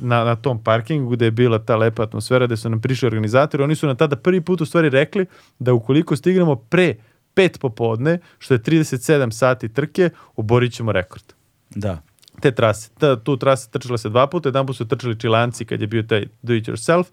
na, 0.00 0.24
na 0.24 0.36
tom 0.36 0.62
parkingu 0.62 1.10
gde 1.10 1.24
je 1.24 1.30
bila 1.30 1.58
ta 1.58 1.76
lepa 1.76 2.02
atmosfera, 2.02 2.46
gde 2.46 2.56
su 2.56 2.70
nam 2.70 2.80
prišli 2.80 3.06
organizatori, 3.06 3.62
oni 3.62 3.74
su 3.74 3.86
nam 3.86 3.96
tada 3.96 4.16
prvi 4.16 4.40
put 4.40 4.60
u 4.60 4.66
stvari 4.66 4.88
rekli 4.88 5.26
da 5.58 5.72
ukoliko 5.72 6.16
stignemo 6.16 6.56
pre 6.56 6.94
5 7.34 7.58
popodne, 7.58 8.18
što 8.38 8.54
je 8.54 8.60
37 8.60 9.30
sati 9.30 9.68
trke, 9.68 10.10
oborit 10.36 10.72
ćemo 10.72 10.92
rekord 10.92 11.24
Da. 11.70 12.02
te 12.40 12.50
trase. 12.52 12.90
Ta, 12.98 13.16
tu 13.16 13.36
trase 13.36 13.70
trčala 13.70 13.98
se 13.98 14.08
dva 14.08 14.26
puta, 14.26 14.48
jedan 14.48 14.66
put 14.66 14.76
su 14.76 14.88
trčali 14.88 15.20
Čilanci 15.20 15.64
kad 15.64 15.80
je 15.80 15.86
bio 15.86 16.02
taj 16.02 16.26
do 16.42 16.54
it 16.54 16.68
yourself, 16.68 17.04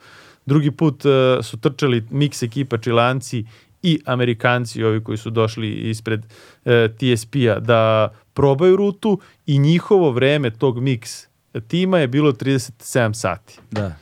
drugi 0.45 0.71
put 0.71 1.05
uh, 1.05 1.11
su 1.45 1.57
trčali 1.57 2.01
mix 2.11 2.45
ekipa 2.45 2.77
Čilanci 2.77 3.45
i 3.83 3.99
Amerikanci, 4.05 4.83
ovi 4.83 5.03
koji 5.03 5.17
su 5.17 5.29
došli 5.29 5.71
ispred 5.71 6.19
uh, 6.19 6.71
TSP-a 6.97 7.59
da 7.59 8.13
probaju 8.33 8.75
rutu 8.75 9.19
i 9.45 9.57
njihovo 9.59 10.11
vreme 10.11 10.51
tog 10.51 10.79
mix 10.79 11.27
tima 11.67 11.99
je 11.99 12.07
bilo 12.07 12.31
37 12.31 13.13
sati. 13.13 13.59
Da. 13.71 13.95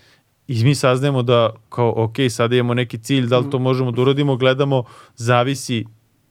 I 0.48 0.64
mi 0.64 0.76
saznajemo 0.76 1.24
da 1.24 1.54
kao, 1.70 1.94
ok, 2.04 2.16
sada 2.30 2.56
imamo 2.56 2.74
neki 2.74 2.98
cilj, 2.98 3.28
da 3.28 3.40
li 3.40 3.50
to 3.50 3.60
možemo 3.60 3.92
da 3.92 4.02
uradimo, 4.02 4.36
gledamo, 4.36 4.84
zavisi, 5.16 5.86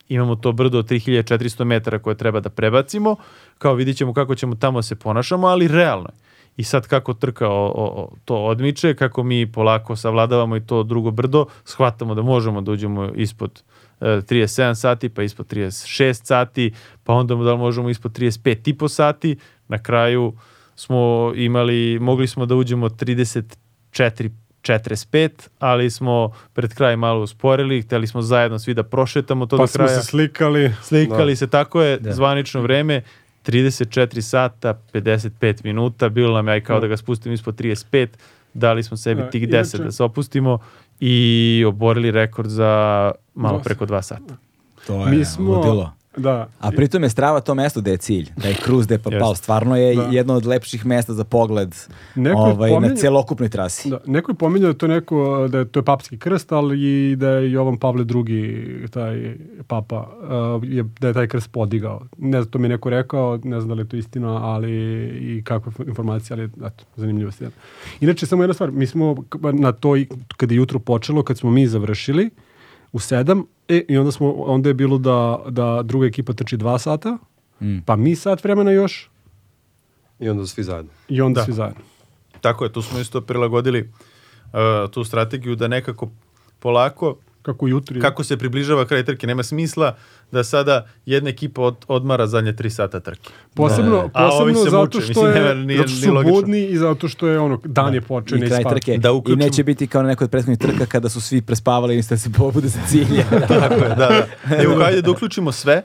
imamo 0.09 0.37
to 0.37 0.53
brdo 0.53 0.79
od 0.79 0.91
3400 0.91 1.65
metara 1.65 1.99
koje 1.99 2.17
treba 2.17 2.41
da 2.41 2.51
prebacimo, 2.51 3.17
kao 3.59 3.75
vidit 3.75 3.97
ćemo 3.97 4.13
kako 4.13 4.35
ćemo 4.35 4.55
tamo 4.55 4.83
se 4.83 4.95
ponašamo, 4.97 5.47
ali 5.47 5.69
realno 5.69 6.09
je. 6.09 6.25
I 6.57 6.65
sad 6.65 6.87
kako 6.87 7.15
trka 7.15 7.49
o, 7.49 7.73
o, 7.77 8.13
to 8.25 8.37
odmiče, 8.37 8.95
kako 8.95 9.23
mi 9.23 9.53
polako 9.53 9.97
savladavamo 9.97 10.57
i 10.57 10.67
to 10.67 10.83
drugo 10.83 11.11
brdo, 11.11 11.47
shvatamo 11.65 12.15
da 12.15 12.23
možemo 12.23 12.61
da 12.61 12.73
uđemo 12.73 13.11
ispod 13.15 13.63
e, 14.01 14.05
37 14.05 14.75
sati, 14.75 15.09
pa 15.09 15.23
ispod 15.23 15.53
36 15.53 16.13
sati, 16.13 16.73
pa 17.05 17.13
onda 17.13 17.35
da 17.35 17.53
li 17.53 17.59
možemo 17.59 17.91
ispod 17.91 18.19
35 18.19 18.71
i 18.71 18.79
po 18.79 18.89
sati, 18.89 19.37
na 19.69 19.83
kraju 19.83 20.33
smo 20.77 21.33
imali, 21.37 21.99
mogli 22.01 22.27
smo 22.27 22.47
da 22.47 22.55
uđemo 22.55 22.89
34 22.89 24.31
45, 24.65 25.29
ali 25.59 25.91
smo 25.91 26.15
pred 26.53 26.75
kraj 26.75 26.97
malo 26.97 27.23
usporili, 27.23 27.83
hteli 27.83 28.07
smo 28.07 28.23
zajedno 28.23 28.59
svi 28.59 28.75
da 28.75 28.83
prošetamo 28.85 29.47
to 29.47 29.57
Pa 29.57 29.63
do 29.63 29.67
smo 29.69 29.79
kraja. 29.79 29.89
se 29.91 30.07
slikali. 30.07 30.73
Slikali 30.83 31.37
se, 31.37 31.47
tako 31.47 31.83
je, 31.83 31.99
Da. 31.99 32.13
zvanično 32.13 32.61
vreme, 32.61 33.03
34 33.43 34.21
sata, 34.21 34.79
55 34.93 35.31
minuta, 35.65 36.09
bilo 36.09 36.35
nam 36.35 36.49
je 36.49 36.53
aj 36.53 36.61
kao 36.63 36.81
da 36.81 36.87
ga 36.87 36.97
spustimo 36.97 37.33
ispod 37.33 37.55
35, 37.55 38.09
dali 38.55 38.83
smo 38.83 38.97
sebi 38.97 39.23
Da, 39.23 39.31
tih 39.31 39.43
inače- 39.43 39.59
10 39.59 39.79
da 39.79 39.93
se 39.93 40.03
opustimo 40.03 40.59
i 41.01 41.15
oborili 41.67 42.11
rekord 42.11 42.49
za 42.49 42.73
malo 43.35 43.59
preko 43.59 43.87
2 43.87 44.03
sata. 44.03 44.37
To 44.87 45.07
je 45.07 45.07
Mi 45.09 45.25
smo- 45.25 45.55
ludilo. 45.55 45.93
Da. 46.17 46.49
A 46.61 46.71
pritom 46.71 47.03
je 47.03 47.09
strava 47.09 47.41
to 47.41 47.55
mesto 47.55 47.81
gde 47.81 47.91
je 47.91 47.97
cilj, 47.97 48.29
da 48.37 48.49
je 48.49 48.55
kruz 48.55 48.87
gde 48.87 48.95
je. 48.95 49.01
Jeste. 49.07 49.35
Stvarno 49.35 49.77
je 49.77 49.97
Da. 49.97 50.03
jedno 50.05 50.35
od 50.35 50.47
lepših 50.47 50.87
mesta 50.87 51.13
za 51.13 51.25
pogled 51.25 51.75
Neko 52.15 52.39
ovaj, 52.39 52.71
na 52.71 52.77
pominjao- 52.77 52.97
celokupnoj 52.97 53.49
trasi. 53.49 53.91
Da, 53.91 53.99
neko 54.07 54.31
je 54.31 54.37
pominjao 54.37 54.73
da 54.73 54.79
to 54.79 54.87
neko, 54.87 55.15
da 55.49 55.59
je 55.59 55.65
to 55.65 55.79
je 55.79 55.85
papski 55.85 56.19
krst, 56.19 56.53
ali 56.53 56.81
i 56.83 57.17
da 57.17 57.29
je 57.29 57.53
Jovan 57.53 57.77
Pavle 57.77 58.05
II, 58.05 58.89
taj 58.89 59.37
papa, 59.67 60.09
uh, 60.57 60.65
je, 60.65 60.85
da 61.01 61.09
je 61.09 61.15
taj 61.15 61.27
krst 61.27 61.53
podigao. 61.53 62.03
Ne 62.19 62.43
znam, 62.43 62.51
to 62.51 62.59
mi 62.59 62.65
je 62.65 62.69
neko 62.69 62.91
rekao, 62.91 63.39
ne 63.45 63.61
znam 63.61 63.69
da 63.69 63.75
li 63.75 63.81
je 63.81 63.89
to 63.89 63.97
istina, 63.97 64.45
ali 64.45 64.73
i 65.29 65.43
kakva 65.45 65.73
informacija, 65.87 66.37
ali 66.37 66.45
eto, 66.45 66.85
zanimljivost. 66.97 67.43
Inače, 68.01 68.27
samo 68.27 68.43
jedna 68.43 68.55
stvar, 68.55 68.71
mi 68.71 68.87
smo 68.87 69.17
na 69.53 69.73
toj, 69.73 70.07
kada 70.37 70.55
je 70.55 70.59
jutro 70.59 70.79
počelo, 70.79 71.23
kad 71.23 71.39
smo 71.39 71.51
mi 71.51 71.67
završili, 71.67 72.31
u 72.95 73.01
sedam, 73.01 73.45
e, 73.69 73.85
i 73.89 73.99
onda, 73.99 74.13
smo, 74.13 74.33
onda 74.33 74.69
je 74.69 74.75
bilo 74.75 74.99
da, 74.99 75.19
da 75.49 75.83
druga 75.83 76.07
ekipa 76.07 76.33
trči 76.33 76.57
dva 76.57 76.79
sata, 76.79 77.19
Mm. 77.61 77.79
pa 77.79 77.97
mi 77.97 78.17
sat 78.17 78.45
vremena 78.45 78.71
još, 78.71 79.11
I 80.21 80.29
onda 80.29 80.47
svi 80.47 80.63
zajedno. 80.63 80.91
i 81.09 81.21
onda 81.21 81.39
Da. 81.39 81.45
svi 81.45 81.53
zajedno. 81.53 81.81
Tako 82.41 82.65
je, 82.65 82.73
tu 82.73 82.83
smo 82.83 82.99
isto 82.99 83.21
prilagodili 83.21 83.91
uh, 84.45 84.59
tu 84.91 85.05
strategiju 85.05 85.57
da 85.57 85.69
nekako 85.69 86.11
polako 86.59 87.17
Kako 87.45 87.69
jutro. 87.69 88.01
kako 88.01 88.25
se 88.25 88.37
približava 88.37 88.85
kraj 88.85 89.05
trke. 89.05 89.27
Nema 89.27 89.43
smisla 89.43 89.97
da 90.33 90.45
sada 90.45 90.77
jedna 91.07 91.31
ekipa 91.31 91.63
od, 91.63 91.77
odmara 91.89 92.27
zadnje 92.27 92.53
tri 92.53 92.71
sata 92.71 93.01
trke. 93.01 93.31
Posebno, 93.55 94.11
Da. 94.15 94.29
Posebno 94.31 94.55
se 94.55 94.71
zato 94.71 94.81
muče, 94.81 95.01
što 95.03 95.09
mislim, 95.23 95.27
je, 95.27 95.33
nema- 95.45 95.55
nije- 95.57 95.79
zato 95.79 95.89
što 95.91 96.23
budni 96.25 96.61
i 96.61 96.79
zato 96.79 97.09
što 97.09 97.27
je 97.27 97.39
ono, 97.41 97.61
dan 97.65 97.95
je 97.95 98.01
počeo, 98.01 98.39
I 98.39 98.41
kraj 98.41 98.65
trke. 98.65 98.99
Da 98.99 99.09
I 99.09 99.13
uključimo- 99.13 99.37
neće 99.39 99.65
biti 99.65 99.87
kao 99.87 100.03
na 100.03 100.09
nekoj 100.09 100.25
od 100.25 100.31
prethodnih 100.31 100.59
trka 100.59 100.87
kada 100.87 101.09
su 101.09 101.21
svi 101.21 101.43
prespavali 101.43 101.99
i 101.99 102.03
da 102.03 102.17
se 102.17 102.31
pobude 102.33 102.71
sa 102.71 102.79
cilja. 102.89 103.25
Tako 103.51 103.75
je, 103.75 103.89
da, 103.89 104.27
da. 104.47 104.57
Evo, 104.57 104.77
hajde 104.77 105.03
da 105.03 105.11
uključimo 105.11 105.53
sve, 105.53 105.83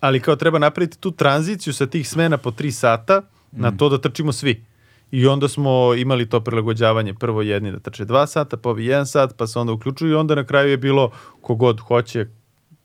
ali 0.00 0.20
kao 0.20 0.36
treba 0.36 0.58
napraviti 0.58 0.98
tu 0.98 1.10
tranziciju 1.10 1.74
sa 1.74 1.86
tih 1.86 2.08
smena 2.08 2.36
po 2.36 2.50
tri 2.50 2.72
sata 2.72 3.22
na 3.52 3.70
to 3.70 3.88
da 3.88 3.98
trčimo 3.98 4.32
svi. 4.32 4.64
I 5.10 5.26
onda 5.26 5.48
smo 5.48 5.94
imali 5.94 6.28
to 6.28 6.40
prilagođavanje 6.40 7.14
prvo 7.14 7.42
jedni 7.42 7.72
da 7.72 7.78
trče 7.78 8.04
dva 8.04 8.26
sata, 8.26 8.56
pa 8.56 8.70
ovi 8.70 8.86
jedan 8.86 9.06
sat, 9.06 9.36
pa 9.36 9.46
se 9.46 9.58
onda 9.58 9.72
uključuju 9.72 10.12
i 10.12 10.14
onda 10.14 10.34
na 10.34 10.44
kraju 10.44 10.70
je 10.70 10.76
bilo 10.76 11.10
kogod 11.40 11.80
hoće, 11.80 12.26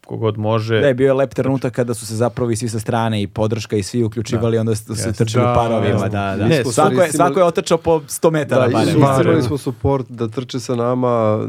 kogod 0.06 0.38
može. 0.38 0.80
Da 0.80 0.88
je 0.88 0.94
bio 0.94 1.16
lep 1.16 1.34
trenutak 1.34 1.74
kada 1.74 1.94
su 1.94 2.06
se 2.08 2.16
zapravo 2.16 2.52
i 2.52 2.56
svi 2.56 2.70
sa 2.70 2.80
strane 2.80 3.22
i 3.22 3.28
podrška 3.28 3.76
i 3.76 3.84
svi 3.84 4.04
uključivali, 4.04 4.58
onda 4.58 4.76
su 4.76 4.96
se 4.96 5.10
Jeste. 5.10 5.26
trčali 5.26 5.46
Da, 5.46 5.52
u 5.52 5.56
parovima. 5.56 6.00
Da, 6.00 6.36
da. 6.38 6.48
Ne, 6.48 6.64
svako, 6.66 7.02
je, 7.02 7.12
svako 7.12 7.40
je 7.40 7.46
otrčao 7.46 7.78
po 7.78 8.00
100 8.00 8.32
metara. 8.32 8.66
Da, 8.68 8.72
barem. 8.72 8.90
i 8.90 8.92
Stvarno. 8.92 9.16
istirali 9.16 9.42
smo 9.42 9.58
support 9.58 10.06
da 10.10 10.28
trče 10.28 10.60
sa 10.60 10.76
nama 10.76 11.40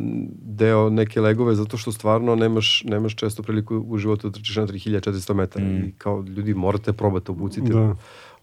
deo 0.43 0.91
neke 0.91 1.21
legove, 1.21 1.55
zato 1.55 1.77
što 1.77 1.93
stvarno 1.93 2.35
nemaš, 2.35 2.83
nemaš 2.85 3.17
često 3.17 3.43
priliku 3.43 3.85
u 3.89 3.99
životu 3.99 4.29
da 4.29 4.35
trčiš 4.35 4.57
na 4.57 4.67
3400 4.67 5.35
metara. 5.35 5.65
I 5.65 5.93
kao 5.99 6.25
ljudi 6.37 6.55
morate 6.55 6.93
probati, 6.93 7.31
obucite, 7.31 7.73
Da. 7.73 7.95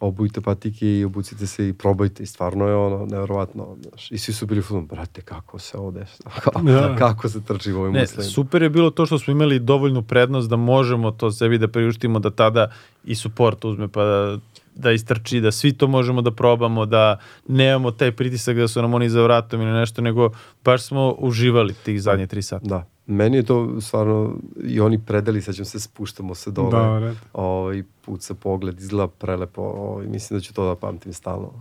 Obujte 0.01 0.41
patike 0.41 0.87
i 0.89 1.05
obucite 1.05 1.47
se 1.47 1.69
i 1.69 1.73
probajte. 1.73 2.23
I 2.23 2.25
stvarno 2.25 2.67
je 2.67 2.75
ono, 2.75 3.05
nevjerovatno. 3.05 3.77
Znaš. 3.81 4.11
I 4.11 4.17
svi 4.17 4.33
su 4.33 4.45
bili 4.45 4.61
fazonu, 4.61 4.85
brate, 4.85 5.21
kako 5.21 5.59
se 5.59 5.77
ovo 5.77 5.91
dešava? 5.91 6.29
Kako, 6.43 6.61
Da. 6.61 6.95
kako 6.95 7.29
se 7.29 7.43
trči 7.43 7.73
u 7.73 7.79
ovim 7.79 7.93
Ne, 7.93 8.03
uslovima? 8.03 8.31
super 8.31 8.61
je 8.61 8.69
bilo 8.69 8.89
to 8.89 9.05
što 9.05 9.19
smo 9.19 9.31
imali 9.31 9.59
dovoljnu 9.59 10.01
prednost 10.01 10.49
da 10.49 10.55
možemo 10.55 11.11
to 11.11 11.31
sebi 11.31 11.57
da 11.57 11.67
priuštimo, 11.67 12.19
da 12.19 12.29
tada 12.29 12.71
i 13.03 13.15
support 13.15 13.65
uzme 13.65 13.87
pa 13.87 14.03
da, 14.03 14.37
da 14.75 14.91
istrči, 14.91 15.41
da 15.41 15.51
svi 15.51 15.73
to 15.73 15.87
možemo 15.87 16.21
da 16.21 16.31
probamo, 16.31 16.85
da 16.85 17.19
nemamo 17.47 17.91
taj 17.91 18.11
pritisak 18.11 18.57
da 18.57 18.67
su 18.67 18.81
nam 18.81 18.93
oni 18.93 19.09
za 19.09 19.21
vratom 19.21 19.61
ili 19.61 19.71
nešto, 19.71 20.01
nego 20.01 20.29
baš 20.63 20.83
smo 20.83 21.11
uživali 21.11 21.73
tih 21.75 22.01
zadnje 22.01 22.27
tri 22.27 22.41
sata. 22.41 22.65
Da. 22.65 22.85
Meni 23.05 23.37
je 23.37 23.43
to 23.43 23.81
stvarno, 23.81 24.35
i 24.63 24.79
oni 24.79 24.99
predali, 25.05 25.41
sad 25.41 25.55
ćemo 25.55 25.65
se, 25.65 25.79
spuštamo 25.79 26.35
se 26.35 26.51
dole. 26.51 26.71
Da, 26.71 26.99
red. 26.99 27.17
ovaj, 27.33 27.83
puca 28.05 28.33
pogled, 28.33 28.79
izgleda 28.79 29.07
prelepo, 29.07 29.61
ovaj, 29.61 30.07
mislim 30.07 30.39
da 30.39 30.43
ću 30.43 30.53
to 30.53 30.67
da 30.67 30.75
pamtim 30.75 31.13
stalno. 31.13 31.51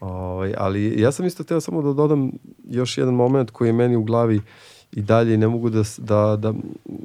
Ovaj, 0.00 0.54
ali 0.58 1.00
ja 1.00 1.12
sam 1.12 1.26
isto 1.26 1.42
htio 1.42 1.60
samo 1.60 1.82
da 1.82 1.92
dodam 1.92 2.30
još 2.70 2.98
jedan 2.98 3.14
moment 3.14 3.50
koji 3.50 3.68
je 3.68 3.72
meni 3.72 3.96
u 3.96 4.02
glavi 4.02 4.40
i 4.92 5.02
dalje 5.02 5.38
ne 5.38 5.48
mogu 5.48 5.70
da, 5.70 5.82
da, 5.98 6.36
da 6.36 6.54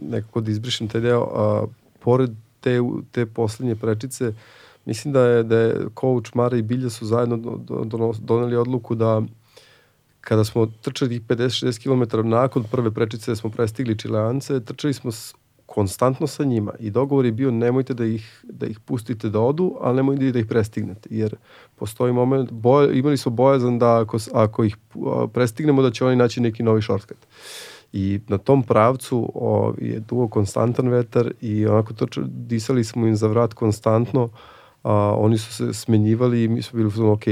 nekako 0.01 0.41
da 0.41 0.51
izbrišem 0.51 0.87
taj 0.87 1.01
deo. 1.01 1.21
A, 1.35 1.65
pored 1.99 2.31
te, 2.59 2.79
te 3.11 3.25
poslednje 3.25 3.75
prečice, 3.75 4.33
mislim 4.85 5.13
da 5.13 5.21
je, 5.21 5.43
da 5.43 5.57
je 5.57 5.87
coach 5.99 6.35
Mara 6.35 6.57
i 6.57 6.61
Bilja 6.61 6.89
su 6.89 7.05
zajedno 7.05 7.59
doneli 8.19 8.55
odluku 8.55 8.95
da 8.95 9.21
kada 10.23 10.43
smo 10.43 10.65
trčali 10.65 11.09
tih 11.09 11.21
50-60 11.27 11.83
km 11.83 12.27
nakon 12.29 12.63
prve 12.71 12.91
prečice 12.91 13.31
da 13.31 13.35
smo 13.35 13.49
prestigli 13.49 13.97
Čileance, 13.97 14.59
trčali 14.59 14.93
smo 14.93 15.11
s, 15.11 15.35
konstantno 15.65 16.27
sa 16.27 16.43
njima 16.43 16.73
i 16.79 16.89
dogovor 16.89 17.25
je 17.25 17.31
bio 17.31 17.51
nemojte 17.51 17.93
da 17.93 18.05
ih, 18.05 18.43
da 18.43 18.65
ih 18.65 18.79
pustite 18.79 19.29
da 19.29 19.39
odu, 19.39 19.75
ali 19.81 19.95
nemojte 19.95 20.31
da 20.31 20.39
ih 20.39 20.45
prestignete, 20.45 21.09
jer 21.11 21.35
postoji 21.75 22.13
moment, 22.13 22.51
boj, 22.51 22.99
imali 22.99 23.17
smo 23.17 23.31
bojazan 23.31 23.79
da 23.79 24.01
ako, 24.01 24.17
ako 24.33 24.63
ih 24.63 24.77
prestignemo 25.33 25.81
da 25.81 25.91
će 25.91 26.05
oni 26.05 26.15
naći 26.15 26.41
neki 26.41 26.63
novi 26.63 26.81
shortcut. 26.81 27.17
I 27.93 28.19
na 28.27 28.37
tom 28.37 28.63
pravcu 28.63 29.31
o, 29.35 29.73
je 29.77 29.99
dugo 29.99 30.27
konstantan 30.27 30.87
vetar 30.89 31.31
i 31.41 31.65
onako 31.65 31.93
trča, 31.93 32.21
disali 32.25 32.83
smo 32.83 33.07
im 33.07 33.15
za 33.15 33.27
vrat 33.27 33.53
konstantno, 33.53 34.29
a, 34.83 35.15
oni 35.17 35.37
su 35.37 35.53
se 35.53 35.73
smenjivali 35.73 36.43
i 36.43 36.47
mi 36.47 36.61
smo 36.61 36.77
bili 36.77 37.09
ok, 37.09 37.23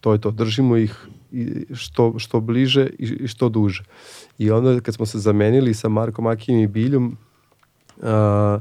to 0.00 0.12
je 0.12 0.20
to, 0.20 0.30
držimo 0.30 0.76
ih 0.76 1.06
što, 1.74 2.18
što 2.18 2.40
bliže 2.40 2.88
i, 2.98 3.28
što 3.28 3.48
duže. 3.48 3.84
I 4.38 4.50
onda 4.50 4.80
kad 4.80 4.94
smo 4.94 5.06
se 5.06 5.18
zamenili 5.18 5.74
sa 5.74 5.88
Markom 5.88 6.26
Akijem 6.26 6.60
i 6.60 6.66
Biljom, 6.66 7.16
a, 8.02 8.58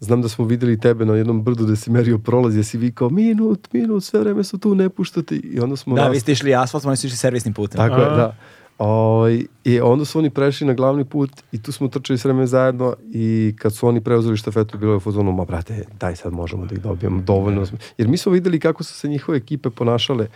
znam 0.00 0.22
da 0.22 0.28
smo 0.28 0.44
videli 0.44 0.80
tebe 0.80 1.04
na 1.04 1.14
jednom 1.14 1.42
brdu 1.42 1.66
da 1.66 1.76
si 1.76 1.90
merio 1.90 2.18
prolaz, 2.18 2.56
jesi 2.56 2.78
vikao 2.78 3.10
minut, 3.10 3.68
minut, 3.72 4.04
sve 4.04 4.20
vreme 4.20 4.44
su 4.44 4.58
tu, 4.58 4.74
ne 4.74 4.88
puštate. 4.88 5.36
I 5.36 5.60
onda 5.60 5.76
smo 5.76 5.94
Da, 5.96 6.04
nas- 6.04 6.12
vi 6.12 6.20
ste 6.20 6.32
išli 6.32 6.54
asfalt, 6.54 6.84
oni 6.84 6.96
su 6.96 7.06
išli 7.06 7.16
servisnim 7.16 7.54
putem. 7.54 7.78
tako 7.78 7.96
je, 7.96 8.06
A. 8.06 8.16
da. 8.16 8.36
Ovaj, 8.78 9.42
I 9.64 9.80
onda 9.80 10.04
su 10.04 10.18
oni 10.18 10.30
prešli 10.30 10.66
na 10.66 10.74
glavni 10.74 11.04
put 11.04 11.30
i 11.52 11.62
tu 11.62 11.72
smo 11.72 11.88
trčali 11.88 12.18
s 12.18 12.24
vreme 12.24 12.46
zajedno 12.46 12.96
i 13.04 13.54
kad 13.58 13.74
su 13.74 13.88
oni 13.88 14.00
preuzeli 14.00 14.36
štafetu 14.36 14.78
bilo 14.78 14.92
je 14.92 14.96
u 14.96 15.00
fazonu, 15.00 15.32
ma 15.32 15.44
brate, 15.44 15.84
daj 16.00 16.16
sad 16.16 16.32
možemo 16.32 16.66
da 16.66 16.74
ih 16.74 16.80
dobijemo, 16.80 17.22
dovoljno 17.22 17.66
smo. 17.66 17.78
Jer 17.98 18.08
mi 18.08 18.16
smo 18.16 18.32
videli 18.32 18.60
kako 18.60 18.84
su 18.84 18.94
se 18.94 19.08
njihove 19.08 19.38
ekipe 19.38 19.70
ponašale 19.70 20.24
a 20.24 20.28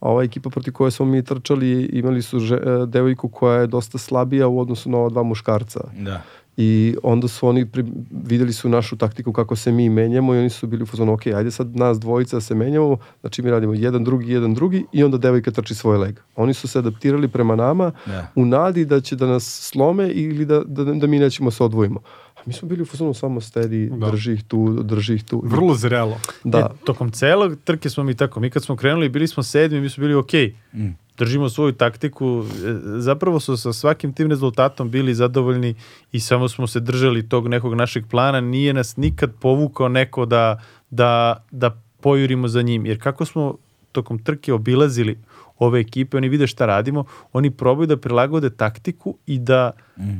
ova 0.00 0.22
ekipa 0.22 0.50
protiv 0.50 0.72
koje 0.72 0.90
smo 0.90 1.06
mi 1.06 1.22
trčali 1.24 1.82
imali 1.92 2.22
su 2.22 2.38
že, 2.38 2.54
e, 2.54 2.86
devojku 2.86 3.28
koja 3.28 3.60
je 3.60 3.66
dosta 3.66 3.98
slabija 3.98 4.48
u 4.48 4.60
odnosu 4.60 4.90
na 4.90 4.98
ova 4.98 5.08
dva 5.08 5.22
muškarca. 5.22 5.80
Da. 5.98 6.22
I 6.56 6.96
onda 7.02 7.28
su 7.28 7.48
oni 7.48 7.66
pri, 7.66 7.84
videli 8.10 8.52
su 8.52 8.68
našu 8.68 8.96
taktiku 8.96 9.32
kako 9.32 9.56
se 9.56 9.72
mi 9.72 9.88
menjamo 9.88 10.34
i 10.34 10.38
oni 10.38 10.50
su 10.50 10.66
bili 10.66 10.82
u 10.82 10.86
fazonu, 10.86 11.12
ok, 11.12 11.26
ajde 11.26 11.50
sad 11.50 11.76
nas 11.76 12.00
dvojica 12.00 12.40
se 12.40 12.54
menjamo, 12.54 12.96
znači 13.20 13.42
mi 13.42 13.50
radimo 13.50 13.74
jedan 13.74 14.04
drugi, 14.04 14.32
jedan 14.32 14.54
drugi 14.54 14.84
i 14.92 15.04
onda 15.04 15.18
devojka 15.18 15.50
trči 15.50 15.74
svoj 15.74 15.98
leg. 15.98 16.18
Oni 16.36 16.54
su 16.54 16.68
se 16.68 16.78
adaptirali 16.78 17.28
prema 17.28 17.56
nama 17.56 17.92
Da. 18.06 18.26
u 18.34 18.46
nadi 18.46 18.84
da 18.84 19.00
će 19.00 19.16
da 19.16 19.26
nas 19.26 19.44
slome 19.72 20.08
ili 20.08 20.44
da, 20.44 20.62
da, 20.66 20.84
da 20.84 21.06
mi 21.06 21.18
nećemo 21.18 21.50
se 21.50 21.64
odvojimo. 21.64 22.00
A 22.00 22.23
mi 22.46 22.52
smo 22.52 22.68
bili 22.68 22.82
u 22.82 22.86
fazonu 22.86 23.14
samo 23.14 23.40
stedi, 23.40 23.90
Da. 23.92 24.10
drži 24.10 24.32
ih 24.32 24.44
tu, 24.44 24.82
drži 24.82 25.14
ih 25.14 25.24
tu. 25.24 25.42
Vrlo 25.44 25.74
zrelo. 25.74 26.20
Da. 26.44 26.58
E, 26.58 26.84
tokom 26.84 27.10
celog 27.10 27.56
trke 27.64 27.90
smo 27.90 28.04
mi 28.04 28.14
tako. 28.14 28.40
Mi 28.40 28.50
kad 28.50 28.64
smo 28.64 28.76
krenuli, 28.76 29.08
bili 29.08 29.28
smo 29.28 29.42
sedmi, 29.42 29.80
mi 29.80 29.88
smo 29.88 30.00
bili 30.00 30.14
okej. 30.14 30.54
Mm. 30.74 30.88
Držimo 31.18 31.48
svoju 31.48 31.72
taktiku. 31.72 32.44
E, 32.66 33.00
Zapravo 33.00 33.40
su 33.40 33.56
sa 33.56 33.72
svakim 33.72 34.12
tim 34.12 34.30
rezultatom 34.30 34.90
bili 34.90 35.14
zadovoljni 35.14 35.74
i 36.12 36.20
samo 36.20 36.48
smo 36.48 36.66
se 36.66 36.80
držali 36.80 37.28
tog 37.28 37.48
nekog 37.48 37.74
našeg 37.74 38.04
plana. 38.10 38.40
Nije 38.40 38.74
nas 38.74 38.96
nikad 38.96 39.32
povukao 39.40 39.88
neko 39.88 40.26
da, 40.26 40.60
da, 40.90 41.44
da 41.50 41.82
pojurimo 42.00 42.48
za 42.48 42.62
njim. 42.62 42.86
Jer 42.86 43.02
kako 43.02 43.24
smo 43.24 43.56
tokom 43.92 44.18
trke 44.18 44.52
obilazili 44.52 45.18
ove 45.58 45.80
ekipe, 45.80 46.16
oni 46.16 46.28
vide 46.28 46.46
šta 46.46 46.66
radimo, 46.66 47.04
oni 47.32 47.50
probaju 47.50 47.86
da 47.86 47.96
prilagode 47.96 48.50
taktiku 48.50 49.16
i 49.26 49.38
da, 49.38 49.70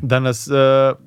da, 0.02 0.20
nas, 0.20 0.48
e, 0.48 0.52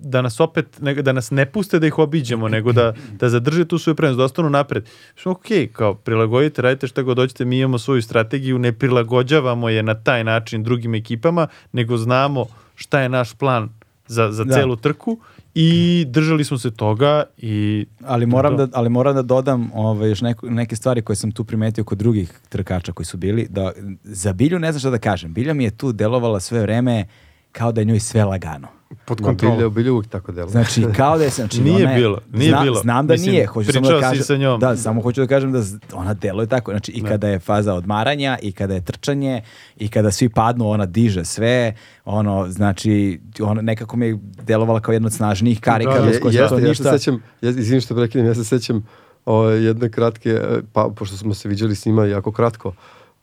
da 0.01 0.21
nas 0.21 0.39
opet, 0.39 0.79
da 0.79 1.11
nas 1.13 1.31
ne 1.31 1.45
puste 1.45 1.79
da 1.79 1.87
ih 1.87 1.99
obiđemo, 1.99 2.47
nego 2.49 2.71
da, 2.71 2.93
da 3.19 3.29
zadrže 3.29 3.65
tu 3.65 3.77
svoju 3.77 3.95
prednost, 3.95 4.17
da 4.17 4.23
ostanu 4.23 4.49
napred. 4.49 4.89
Smo 5.15 5.31
ok, 5.31 5.45
kao 5.73 5.93
prilagodite, 5.95 6.61
radite 6.61 6.87
šta 6.87 7.01
god 7.01 7.17
hoćete, 7.17 7.45
mi 7.45 7.59
imamo 7.59 7.77
svoju 7.77 8.01
strategiju, 8.01 8.59
ne 8.59 8.71
prilagođavamo 8.71 9.69
je 9.69 9.83
na 9.83 9.93
taj 9.93 10.23
način 10.23 10.63
drugim 10.63 10.95
ekipama, 10.95 11.47
nego 11.71 11.97
znamo 11.97 12.45
šta 12.75 12.99
je 12.99 13.09
naš 13.09 13.33
plan 13.33 13.69
za, 14.07 14.31
za 14.31 14.43
Da. 14.43 14.53
celu 14.53 14.75
trku 14.75 15.19
i 15.59 16.05
držali 16.05 16.43
smo 16.43 16.57
se 16.57 16.71
toga 16.71 17.23
i 17.37 17.85
Ali 18.05 18.25
moram 18.25 18.57
To. 18.57 18.65
da, 18.65 18.79
ali 18.79 18.89
moram 18.89 19.15
da 19.15 19.21
dodam 19.21 19.71
ovaj, 19.73 20.09
još 20.09 20.21
neko, 20.21 20.49
neke 20.49 20.75
stvari 20.75 21.01
koje 21.01 21.15
sam 21.15 21.31
tu 21.31 21.43
primetio 21.43 21.83
kod 21.83 21.97
drugih 21.97 22.39
trkača 22.49 22.91
koji 22.91 23.05
su 23.05 23.17
bili. 23.17 23.47
Da, 23.49 23.71
za 24.03 24.33
Bilju 24.33 24.59
ne 24.59 24.71
znam 24.71 24.79
šta 24.79 24.89
da 24.89 24.97
kažem. 24.97 25.33
Bilja 25.33 25.53
mi 25.53 25.63
je 25.63 25.77
tu 25.77 25.91
delovala 25.91 26.39
sve 26.39 26.61
vreme 26.61 27.05
kao 27.51 27.71
da 27.71 27.81
je 27.81 27.85
njoj 27.85 27.99
sve 27.99 28.23
lagano. 28.23 28.67
Pod 29.05 29.21
kontrolom. 29.21 29.57
bilje, 29.57 29.69
bilje 29.69 29.91
uvijek 29.91 30.07
tako 30.07 30.31
delo. 30.31 30.49
Znači, 30.49 30.85
kao 30.91 31.17
da 31.17 31.23
je... 31.23 31.29
Znači, 31.29 31.61
Nije 31.63 31.75
ona 31.77 31.91
je- 31.91 31.97
bilo, 31.97 32.19
nije 32.31 32.49
Zna- 32.49 32.63
bilo. 32.63 32.75
Znam 32.75 33.07
da 33.07 33.13
Mislim, 33.13 33.31
nije. 33.31 33.45
Hoću 33.45 33.71
samo 33.71 33.81
da 33.81 33.87
pričao 33.87 33.99
si 34.01 34.09
kažem, 34.09 34.23
sa 34.25 34.37
njom. 34.37 34.59
Da, 34.59 34.77
samo 34.77 35.01
hoću 35.01 35.21
da 35.21 35.27
kažem 35.27 35.51
da 35.51 35.59
ona 35.93 36.13
deluje 36.13 36.47
tako. 36.47 36.71
Znači, 36.71 36.91
i 36.91 37.01
Da. 37.01 37.07
kada 37.07 37.27
je 37.27 37.39
faza 37.39 37.73
odmaranja, 37.73 38.37
i 38.41 38.51
kada 38.51 38.73
je 38.73 38.81
trčanje, 38.81 39.41
i 39.77 39.87
kada 39.87 40.11
svi 40.11 40.29
padnu, 40.29 40.69
ona 40.69 40.85
diže 40.85 41.25
sve. 41.25 41.73
Ono, 42.05 42.45
znači, 42.49 43.19
ona 43.41 43.61
nekako 43.61 43.97
mi 43.97 44.05
je 44.05 44.17
delovala 44.37 44.79
kao 44.79 44.93
jedna 44.93 45.07
od 45.07 45.13
snažnijih 45.13 45.59
karika. 45.61 45.91
Da, 45.91 45.97
Je, 45.97 46.11
jeste, 46.25 46.55
ja 46.55 46.59
ništa- 46.59 46.83
se 46.83 46.99
sećam, 46.99 47.23
ja, 47.41 47.49
izvini 47.49 47.81
što 47.81 47.95
prekinem, 47.95 48.27
ja 48.27 48.35
se 48.35 48.43
sećam 48.43 48.85
o, 49.25 49.43
jedne 49.45 49.89
kratke, 49.89 50.29
e, 50.29 50.41
pa 50.73 50.89
pošto 50.89 51.17
smo 51.17 51.33
se 51.33 51.49
viđali 51.49 51.75
s 51.75 51.85
njima 51.85 52.05
jako 52.05 52.31
kratko, 52.31 52.73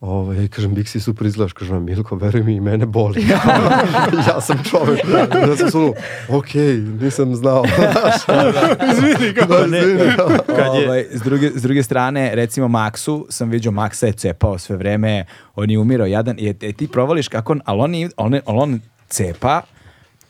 Ovo, 0.07 0.33
ja 0.33 0.49
kažem, 0.49 0.75
Biksi 0.75 1.01
super 1.01 1.27
izgledaš, 1.27 1.53
kažem, 1.53 1.85
Milko, 1.85 2.17
veruj 2.17 2.43
mi, 2.43 2.55
i 2.55 2.61
mene 2.61 2.87
boli. 2.87 3.27
ja 4.29 4.41
sam 4.41 4.59
čovek. 4.65 5.01
Ja 5.41 5.57
sam 5.57 5.71
sunu, 5.71 5.95
ok, 6.31 6.55
nisam 7.01 7.35
znao. 7.35 7.65
Izvini, 8.93 9.35
kao 9.35 9.47
da, 9.49 9.67
izvini, 9.69 9.99
da. 10.17 10.39
Kad 10.47 10.75
je- 10.75 10.87
Ovaj, 10.87 11.07
s, 11.11 11.23
druge, 11.23 11.51
s 11.51 11.63
druge 11.63 11.83
strane, 11.83 12.35
recimo 12.35 12.69
Maksu, 12.69 13.27
sam 13.31 13.51
vidio 13.51 13.71
Maksa 13.71 14.07
je 14.07 14.13
cepao 14.13 14.59
sve 14.59 14.77
vreme, 14.77 15.25
on 15.55 15.71
je 15.71 15.79
umirao 15.79 16.07
jadan, 16.07 16.37
i 16.39 16.49
e, 16.49 16.73
ti 16.73 16.89
provališ 16.89 17.29
kako 17.29 17.53
on, 17.53 17.61
ali 17.65 17.81
on, 17.81 17.95
je- 17.95 18.11
on, 18.17 18.35
je- 18.35 18.43
on 18.47 18.81
cepa 19.09 19.61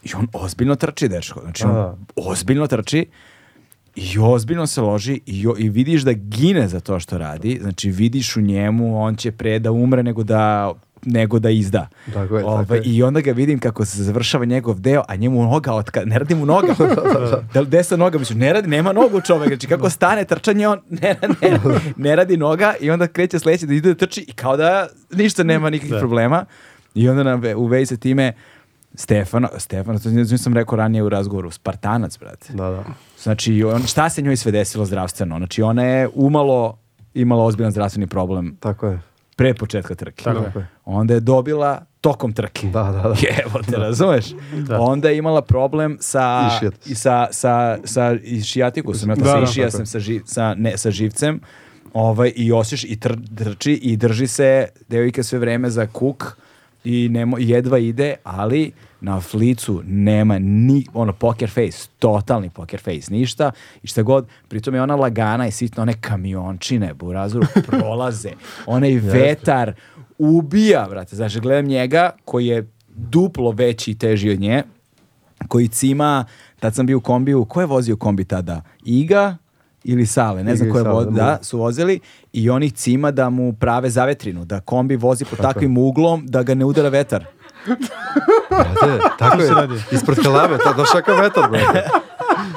i 0.03 0.11
on 0.15 0.29
ozbiljno 0.35 0.75
trči, 0.77 1.09
dečko. 1.09 1.41
Znači, 1.41 1.65
on 1.65 1.71
A. 1.73 1.95
ozbiljno 2.19 2.67
trči 2.67 3.07
i 3.97 4.19
ozbiljno 4.21 4.67
se 4.67 4.81
loži 4.81 5.21
i, 5.27 5.47
i 5.59 5.69
vidiš 5.69 6.03
da 6.03 6.13
gine 6.13 6.69
za 6.69 6.81
to 6.81 7.01
što 7.01 7.19
radi. 7.19 7.59
Znači, 7.63 7.91
vidiš 7.91 8.37
u 8.37 8.41
njemu, 8.41 9.03
on 9.03 9.17
će 9.17 9.33
pre 9.33 9.59
da 9.59 9.71
umre 9.73 10.03
nego 10.03 10.23
da 10.23 10.73
nego 11.07 11.39
da 11.39 11.51
izda. 11.51 11.89
Tako 12.13 12.37
je, 12.37 12.43
tako 12.43 12.55
Ovaj, 12.55 12.79
je. 12.79 12.83
I 12.85 13.03
onda 13.03 13.21
ga 13.21 13.33
vidim 13.33 13.59
kako 13.59 13.85
se 13.85 14.03
završava 14.03 14.45
njegov 14.45 14.81
deo, 14.81 15.03
a 15.09 15.17
njemu 15.17 15.43
noga 15.43 15.73
otka, 15.73 16.05
ne 16.05 16.19
radi 16.19 16.35
mu 16.35 16.47
noga. 16.47 16.75
da 17.55 17.61
li 17.61 17.67
desa 17.67 17.97
noga, 17.97 18.19
mislim, 18.19 18.39
ne 18.39 18.53
radi, 18.53 18.69
nema 18.69 18.93
nogu 18.93 19.21
čovek, 19.21 19.49
znači 19.49 19.67
kako 19.67 19.91
stane 19.91 20.25
trčanje, 20.25 20.69
on 20.69 20.79
ne, 20.91 21.17
ne, 21.43 21.59
ne 21.97 22.17
radi 22.17 22.37
noga 22.37 22.75
i 22.81 22.91
onda 22.91 23.07
kreće 23.07 23.39
sledeće 23.39 23.67
da 23.67 23.75
ide 23.75 23.89
da 23.89 23.95
trči 23.95 24.25
i 24.29 24.33
kao 24.33 24.57
da 24.57 24.87
ništa 25.13 25.43
nema 25.43 25.71
nikakvih 25.71 25.93
Da. 25.93 25.99
problema. 25.99 26.45
I 26.95 27.09
onda 27.09 27.23
nam 27.23 27.43
u 27.57 27.67
vezi 27.67 27.87
sa 27.87 27.97
time 27.97 28.33
Stefano, 28.95 29.49
Stefano, 29.59 29.99
to 29.99 30.39
sam 30.39 30.55
rekao 30.55 30.77
ranije 30.77 31.03
u 31.03 31.09
razgovoru, 31.09 31.51
Spartanac, 31.51 32.19
brate. 32.19 32.53
Da, 32.53 32.71
da. 32.71 32.85
Znači, 33.23 33.65
on, 33.65 33.83
šta 33.83 34.11
se 34.11 34.23
njoj 34.23 34.37
sve 34.37 34.53
desilo 34.53 34.85
zdravstveno? 34.85 35.37
Znači, 35.37 35.63
ona 35.63 35.83
je 35.85 36.09
umalo 36.15 36.79
imala 37.15 37.45
ozbiljan 37.45 37.73
zdravstveni 37.73 38.07
problem 38.07 38.57
Tako 38.61 38.87
je. 38.87 39.01
pre 39.37 39.55
početka 39.55 39.95
trke. 39.95 40.25
Tako 40.25 40.59
je. 40.59 40.67
Onda 40.85 41.15
je 41.15 41.21
dobila 41.21 41.85
tokom 42.01 42.33
trke. 42.33 42.67
Da, 42.67 42.83
da, 42.83 42.91
da. 42.91 43.15
Evo 43.45 43.63
te, 43.71 43.77
razumeš? 43.77 44.25
Da. 44.69 44.81
Onda 44.81 45.09
je 45.09 45.19
imala 45.19 45.43
problem 45.43 45.99
sa 46.01 46.51
Išijat. 46.57 46.87
i 46.87 46.95
sa 46.95 47.27
sa 47.31 47.79
sa 47.85 48.13
i 48.23 48.43
šijatikusom, 48.43 49.11
ja 49.11 49.15
Da, 49.17 49.25
sa 49.25 49.37
da, 49.37 49.43
išija 49.45 49.67
tako 49.67 49.77
sam 49.77 49.87
sa 49.87 49.99
živ, 49.99 50.23
sa 50.27 50.55
ne 50.55 50.79
sa 50.79 50.91
živcem. 50.91 51.41
Ovaj 51.93 52.33
i 52.37 52.53
osješ 52.53 52.85
i 52.85 53.01
tr, 53.01 53.15
trči 53.37 53.73
i 53.73 53.97
drži 53.97 54.27
se 54.27 54.69
devojka 54.89 55.23
sve 55.23 55.39
vreme 55.39 55.71
za 55.71 55.87
kuk 55.87 56.37
i 56.85 57.09
nemo, 57.09 57.39
jedva 57.39 57.79
ide, 57.79 58.15
ali 58.25 58.73
na 59.01 59.21
flicu 59.21 59.83
nema 59.87 60.39
ni 60.39 60.87
ono 60.95 61.13
poker 61.13 61.51
face, 61.51 61.89
totalni 61.99 62.51
poker 62.51 62.81
face, 62.81 63.13
ništa. 63.13 63.51
I 63.83 63.87
šta 63.87 64.03
god, 64.03 64.27
pritom 64.49 64.75
je 64.75 64.83
ona 64.83 64.97
lagana 64.97 65.47
i 65.47 65.51
sitno 65.51 65.83
one 65.83 65.95
kamiončine 66.01 66.95
burazuru 66.95 67.47
prolaze, 67.67 68.31
onaj 68.67 68.95
vetar 68.95 69.73
ubija, 70.19 70.87
brate, 70.91 71.17
znači 71.17 71.41
gledam 71.41 71.65
njega 71.65 72.11
koji 72.25 72.47
je 72.47 72.71
duplo 72.89 73.51
veći 73.51 73.91
i 73.91 73.99
teži 73.99 74.31
od 74.31 74.41
nje, 74.41 74.63
koji 75.49 75.69
cima, 75.69 76.25
tad 76.61 76.75
sam 76.75 76.87
bio 76.87 76.99
u 76.99 77.01
kombiju, 77.01 77.45
ko 77.45 77.61
je 77.61 77.67
vozio 77.67 77.97
kombi 77.97 78.25
tada? 78.25 78.63
Iga 78.85 79.37
ili 79.85 80.07
Sale, 80.07 80.45
ne 80.45 80.57
znam 80.57 80.69
i 80.69 80.73
ko 80.73 80.79
je 80.79 80.85
Sale, 80.85 81.05
da, 81.05 81.11
da, 81.11 81.39
su 81.43 81.59
vozili 81.59 82.01
i 82.33 82.51
oni 82.51 82.71
cima 82.71 83.11
da 83.11 83.31
mu 83.31 83.53
prave 83.53 83.91
zavetrinu, 83.91 84.45
da 84.45 84.61
kombi 84.61 84.97
vozi 84.97 85.25
pod 85.25 85.39
takvim 85.39 85.79
uglom 85.79 86.27
da 86.27 86.43
ga 86.43 86.55
ne 86.55 86.65
udara 86.65 86.89
vetar. 86.89 87.25
Brate, 88.51 88.99
tako 89.19 89.43
je. 89.43 89.53
Ispred 89.93 90.19
kalame, 90.23 90.59
to, 90.59 90.73
znaš 90.75 90.89
kakav 90.93 91.21
vetar, 91.21 91.51
brate. 91.51 91.85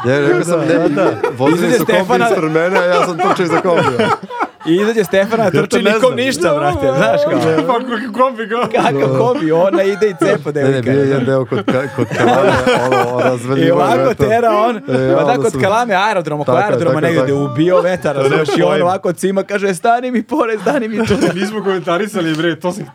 Ja 0.07 0.19
rekao 0.19 0.43
sam, 0.43 0.59
ne, 0.59 1.07
vozili 1.37 1.59
Izađe 1.67 1.77
su 1.77 1.85
kombi 1.85 2.01
Stefana- 2.01 2.29
ispred 2.31 2.51
mene, 2.51 2.77
a 2.79 2.83
ja 2.83 3.05
sam 3.05 3.17
trčao 3.17 3.43
iza 3.45 3.61
kombija. 3.61 4.09
I 4.67 4.75
izađe 4.75 5.03
Stefana, 5.03 5.51
trči 5.51 5.81
ne 5.81 5.91
nikom 5.91 6.15
ništa, 6.15 6.55
brate, 6.55 6.87
znaš 6.97 7.21
kao. 7.23 7.39
Pa 7.67 7.73
kako 7.73 7.89
kombi, 8.13 8.49
kao. 8.49 8.61
Kakav 8.73 9.17
kombi, 9.17 9.51
ona 9.51 9.83
ide 9.83 10.09
i 10.09 10.13
cepa 10.15 10.51
Ne, 10.51 10.63
ne, 10.63 10.69
devojka. 10.71 10.81
bio 10.81 11.01
je 11.01 11.07
jedan 11.07 11.25
deo 11.25 11.45
kod, 11.45 11.59
ka- 11.59 11.87
kod 11.95 12.07
kalame, 12.07 12.51
ono, 12.85 13.19
I 13.19 13.23
razvaljivo 13.23 13.65
je 13.65 13.73
ovako 13.73 14.13
tera 14.15 14.51
on, 14.59 14.77
E, 14.77 14.81
pa 15.15 15.23
da 15.25 15.35
kod 15.35 15.61
kalame 15.61 15.95
aerodroma, 15.95 16.43
kod 16.43 16.45
Tako 16.45 16.57
je, 16.57 16.63
aerodroma 16.65 17.01
tako 17.01 17.27
je 17.27 17.33
ubio 17.33 17.81
vetar, 17.81 18.15
razumeš, 18.15 18.49
i 18.49 18.63
on 18.63 18.81
ovako 18.81 19.13
cima 19.13 19.43
kaže, 19.43 19.73
stani 19.73 20.11
mi 20.11 20.23
pored, 20.23 20.61
stani 20.61 20.87
mi 20.87 21.05
tu. 21.05 21.13
Nismo 21.33 21.63
komentarisali, 21.63 22.35
bre, 22.35 22.59
to 22.59 22.71
sam 22.71 22.85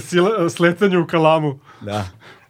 sile, 0.00 0.28
sletanje 0.50 0.98
u 0.98 1.06
kalamu. 1.06 1.58
Da. 1.80 2.04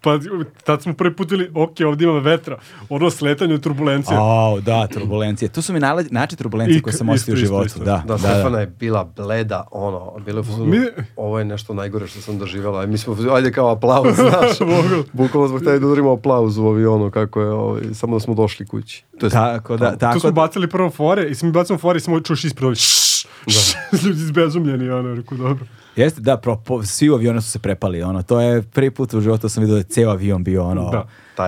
Pa 0.07 0.19
tad 0.65 0.83
smo 0.83 0.95
prvi 0.95 1.15
put 1.15 1.31
vidjeli, 1.31 1.53
ok, 1.55 1.71
ovdje 1.87 2.05
ima 2.05 2.19
vetra. 2.19 2.59
Ono 2.89 3.11
sletanje 3.11 3.55
u 3.55 3.59
turbulencije. 3.59 4.17
Au, 4.19 4.61
da, 4.61 4.87
turbulencije. 4.87 5.49
To 5.49 5.63
su 5.63 5.73
mi 5.73 5.81
najlađe, 5.81 6.09
način 6.11 6.39
turbulencije 6.39 6.79
I- 6.79 6.83
koje 6.83 6.93
sam 6.93 7.07
isto, 7.07 7.15
osjetio 7.15 7.33
u 7.33 7.37
isto, 7.37 7.47
životu, 7.47 7.67
isto. 7.67 7.85
da. 7.85 8.03
Da, 8.07 8.19
Stefana 8.19 8.61
je 8.61 8.67
bila 8.69 9.05
bleda, 9.07 9.67
ono, 9.71 10.13
fazonu, 10.43 10.67
Mi- 10.67 10.87
ovo 11.17 11.39
je 11.39 11.45
nešto 11.45 11.75
najgore 11.75 12.07
što 12.07 12.21
sam 12.21 12.39
doživjela. 12.39 12.87
Mi 12.87 12.99
smo, 12.99 13.17
ajde 13.33 13.53
kao 13.53 13.71
aplauz, 13.71 14.15
znaš. 14.31 14.71
Bukvalno 15.13 15.49
zbog 15.49 15.61
tada 15.61 15.79
da 15.79 15.87
udarimo 15.87 16.13
aplauz 16.13 16.59
u 16.59 16.67
avionu, 16.67 17.11
kako 17.11 17.41
je, 17.41 17.49
ovaj, 17.49 17.83
samo 17.95 18.17
da 18.17 18.21
smo 18.21 18.35
došli 18.35 18.67
kući. 18.67 19.05
To 19.19 19.27
je 19.27 19.31
Tako 19.31 19.77
da, 19.77 19.93
tu 19.93 19.99
tako 19.99 20.21
smo 20.21 20.31
da, 20.31 20.35
bacili 20.35 20.69
prvo 20.69 20.91
fore 20.91 21.29
i 21.29 21.35
smo 21.35 21.51
bacimo 21.51 21.79
fore 21.79 21.97
i 21.97 22.01
samo 22.01 22.21
čuš 22.21 22.45
ispred 22.45 22.67
ovdje. 22.67 22.83
Ljudi 24.05 24.21
izbezumljeni, 24.21 24.91
ono, 24.91 25.15
rekao, 25.15 25.39
dobro. 25.39 25.67
Jeste, 25.97 26.21
da, 26.21 26.37
pro, 26.37 26.57
po- 26.57 26.83
svi 26.83 27.11
u 27.11 27.15
avionu 27.15 27.41
su 27.41 27.51
se 27.51 27.59
prepali, 27.59 28.03
ono, 28.03 28.23
to 28.23 28.41
je 28.41 28.63
prvi 28.63 28.91
put 28.91 29.15
u 29.15 29.21
životu 29.21 29.49
sam 29.49 29.61
vidio 29.63 29.75
da 29.75 29.81
je 29.81 29.85
ceo 29.85 30.11
avion 30.11 30.45
bio, 30.45 30.65
ono, 30.65 30.91
Da. 30.91 31.07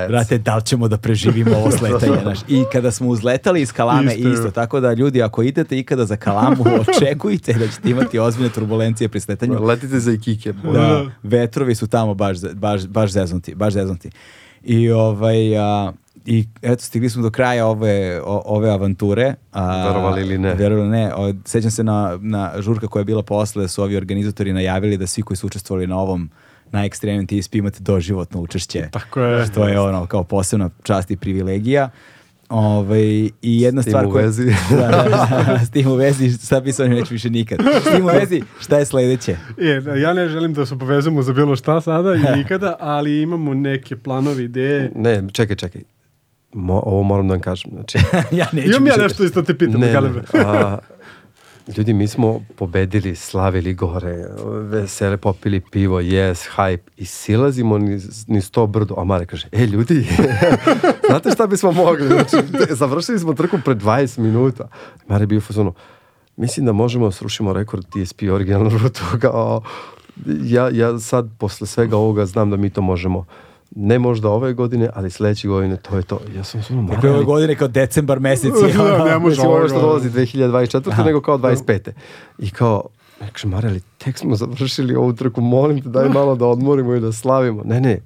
Brate, 0.09 0.39
da 0.39 0.57
li 0.57 0.63
ćemo 0.63 0.89
da 0.89 0.97
preživimo 0.99 1.57
ovo 1.57 1.71
sletanje, 1.79 2.19
znaš, 2.23 2.39
i 2.49 2.65
kada 2.73 2.91
smo 2.91 3.09
uzletali 3.09 3.63
iz 3.63 3.73
Kalame 3.73 4.15
Isto, 4.15 4.29
isto, 4.29 4.51
tako 4.51 4.81
da 4.81 4.93
ljudi, 4.93 5.23
ako 5.23 5.43
idete 5.43 5.79
ikada 5.79 6.05
za 6.05 6.17
Kalamu, 6.17 6.65
očekujte 6.89 7.53
da 7.53 7.69
ćete 7.69 7.91
imati 7.91 8.19
ozbiljne 8.19 8.51
turbulencije 8.51 9.09
pri 9.09 9.21
sletanju, 9.21 9.63
Letite 9.63 10.01
za 10.01 10.13
Ikike. 10.13 10.53
Da, 10.53 10.71
Da. 10.73 11.07
vetrovi 11.23 11.75
su 11.75 11.87
tamo 11.87 12.15
baš, 12.15 12.39
baš, 12.55 12.87
baš 12.87 13.11
zeznuti, 13.11 13.55
baš 13.55 13.73
zeznuti. 13.73 14.11
I 14.63 14.91
ovaj, 14.91 15.59
a, 15.59 15.93
I 16.27 16.47
eto, 16.63 16.83
stigli 16.83 17.11
smo 17.11 17.23
do 17.23 17.31
kraja 17.31 17.67
ove, 17.67 18.21
o- 18.21 18.43
ove 18.47 18.71
avanture. 18.71 19.35
A, 19.53 19.89
Verovali 19.89 20.21
ili 20.21 20.39
ne. 20.39 20.55
Verovali 20.55 20.89
ne. 20.89 21.15
O, 21.15 21.33
sećam 21.45 21.71
se 21.71 21.85
na, 21.85 22.19
na 22.21 22.53
žurka 22.59 22.87
koja 22.87 23.01
je 23.01 23.05
bila 23.05 23.23
posle, 23.23 23.63
da 23.63 23.69
su 23.69 23.83
ovi 23.83 23.97
organizatori 23.97 24.53
najavili 24.53 24.97
da 24.97 25.07
svi 25.07 25.23
koji 25.23 25.37
su 25.37 25.47
učestvovali 25.47 25.87
na 25.87 25.99
ovom 25.99 26.31
najekstremnijem 26.73 27.27
TSP 27.27 27.55
imate 27.55 27.79
doživotno 27.81 28.41
učešće. 28.41 28.89
Tako 28.91 29.21
je. 29.21 29.47
Što 29.47 29.69
je 29.69 29.81
ono 29.81 30.07
kao 30.07 30.25
posebna 30.25 30.71
čast 30.83 31.11
i 31.11 31.17
privilegija. 31.17 31.91
Ovaj, 32.49 33.01
I 33.43 33.61
jedna 33.61 33.83
S 33.83 33.85
tim 33.85 33.91
stvar 33.91 34.07
u 34.07 34.11
koja... 34.11 34.25
vezi. 34.25 34.45
da, 34.71 34.77
da, 34.91 35.09
da, 35.47 35.61
s 35.65 35.71
tim 35.71 35.89
u 35.89 35.95
vezi, 35.95 36.31
sad 36.31 36.63
bi 36.63 36.73
se 36.73 36.89
neću 36.89 37.15
više 37.15 37.31
nikad. 37.31 37.59
S 37.83 37.95
tim 37.95 38.05
u 38.05 38.09
vezi, 38.09 38.43
šta 38.61 38.79
je 38.79 38.85
sledeće? 38.85 39.37
Je, 39.59 39.81
da, 39.81 39.95
ja 39.95 40.13
ne 40.13 40.29
želim 40.29 40.53
da 40.53 40.67
se 40.67 40.79
povezujemo 40.79 41.23
za 41.23 41.33
bilo 41.33 41.57
šta 41.57 41.81
sada 41.81 42.15
i 42.15 42.21
nikada, 42.39 42.77
ali 42.81 43.23
imamo 43.23 43.55
neke 43.55 43.97
planovi, 43.97 44.45
ideje. 44.45 44.93
Ne, 44.95 45.23
čekaj, 45.33 45.57
čekaj. 45.57 45.83
Mo, 46.53 46.83
ovo 46.87 47.03
moram 47.03 47.29
da 47.29 47.35
vam 47.35 47.41
kažem. 47.41 47.71
Znači, 47.75 47.99
ja 48.39 48.47
neću 48.53 48.69
Imam 48.69 48.87
ja 48.87 48.97
nešto 48.97 49.25
isto 49.25 49.43
te 49.43 49.59
pitam. 49.59 49.81
ne, 49.81 49.93
Galebe. 49.93 50.23
ne, 50.35 50.41
a, 50.41 50.79
ljudi, 51.77 51.93
mi 51.93 52.09
smo 52.09 52.41
pobedili, 52.57 53.17
slavili 53.17 53.75
gore, 53.75 54.25
vesele, 54.45 55.17
popili 55.17 55.61
pivo, 55.61 56.01
yes, 56.01 56.49
hype 56.57 56.91
i 56.97 57.05
silazimo 57.05 57.79
niz, 57.79 58.29
niz 58.29 58.51
to 58.51 58.67
brdo. 58.67 58.95
A 58.99 59.05
Mare 59.05 59.27
kaže, 59.27 59.49
e 59.53 59.67
ljudi, 59.67 60.07
znate 61.09 61.31
šta 61.31 61.47
bismo 61.47 61.73
mogli? 61.73 62.07
Znači, 62.07 62.37
završili 62.71 63.19
smo 63.19 63.35
trku 63.35 63.59
pred 63.65 63.79
20 63.79 64.19
minuta. 64.19 64.69
Mare 65.09 65.23
je 65.23 65.27
bio 65.27 65.39
u 65.39 65.41
fazonu, 65.41 65.75
mislim 66.37 66.67
da 66.67 66.73
možemo 66.73 67.05
da 67.05 67.13
srušimo 67.13 67.53
rekord 67.53 67.85
TSP 67.85 68.23
originalnu 68.33 68.79
rutu. 68.79 69.03
Kao, 69.21 69.63
ja, 70.43 70.69
ja 70.73 70.99
sad 70.99 71.29
posle 71.39 71.67
svega 71.67 71.97
ovoga 71.97 72.27
znam 72.27 72.51
da 72.51 72.57
mi 72.57 72.71
to 72.71 72.81
možemo 72.81 73.27
ne 73.71 73.99
možda 73.99 74.29
ove 74.29 74.53
godine, 74.53 74.89
ali 74.95 75.11
sledeće 75.11 75.49
godine 75.49 75.77
to 75.77 75.97
je 75.97 76.03
to. 76.03 76.21
Ja 76.37 76.45
sam 76.45 76.61
ono, 76.71 76.89
Dakle, 76.89 77.11
ove 77.11 77.25
godine 77.25 77.57
kao 77.57 77.69
decembar 77.69 78.21
mesec 78.21 78.53
je 78.67 78.73
Da, 78.77 79.05
ne 79.05 79.19
može 79.19 79.43
ovo 79.43 79.69
što 79.69 79.81
dolazi 79.81 80.11
2024. 80.11 81.05
nego 81.05 81.21
kao 81.21 81.39
25. 81.39 81.91
I 82.39 82.51
kao, 82.51 82.83
ja 83.21 83.27
kažem, 83.33 83.51
Mare, 83.51 83.69
ali 83.69 83.81
tek 83.99 84.19
smo 84.19 84.37
završili 84.37 84.95
ovu 84.95 85.13
trku, 85.13 85.41
molim 85.41 85.83
te, 85.83 85.89
daj 85.89 86.09
malo 86.09 86.37
da 86.37 86.47
odmorimo 86.47 86.95
i 86.95 87.01
da 87.01 87.13
slavimo. 87.13 87.63
Ne, 87.65 87.81
ne, 87.81 88.01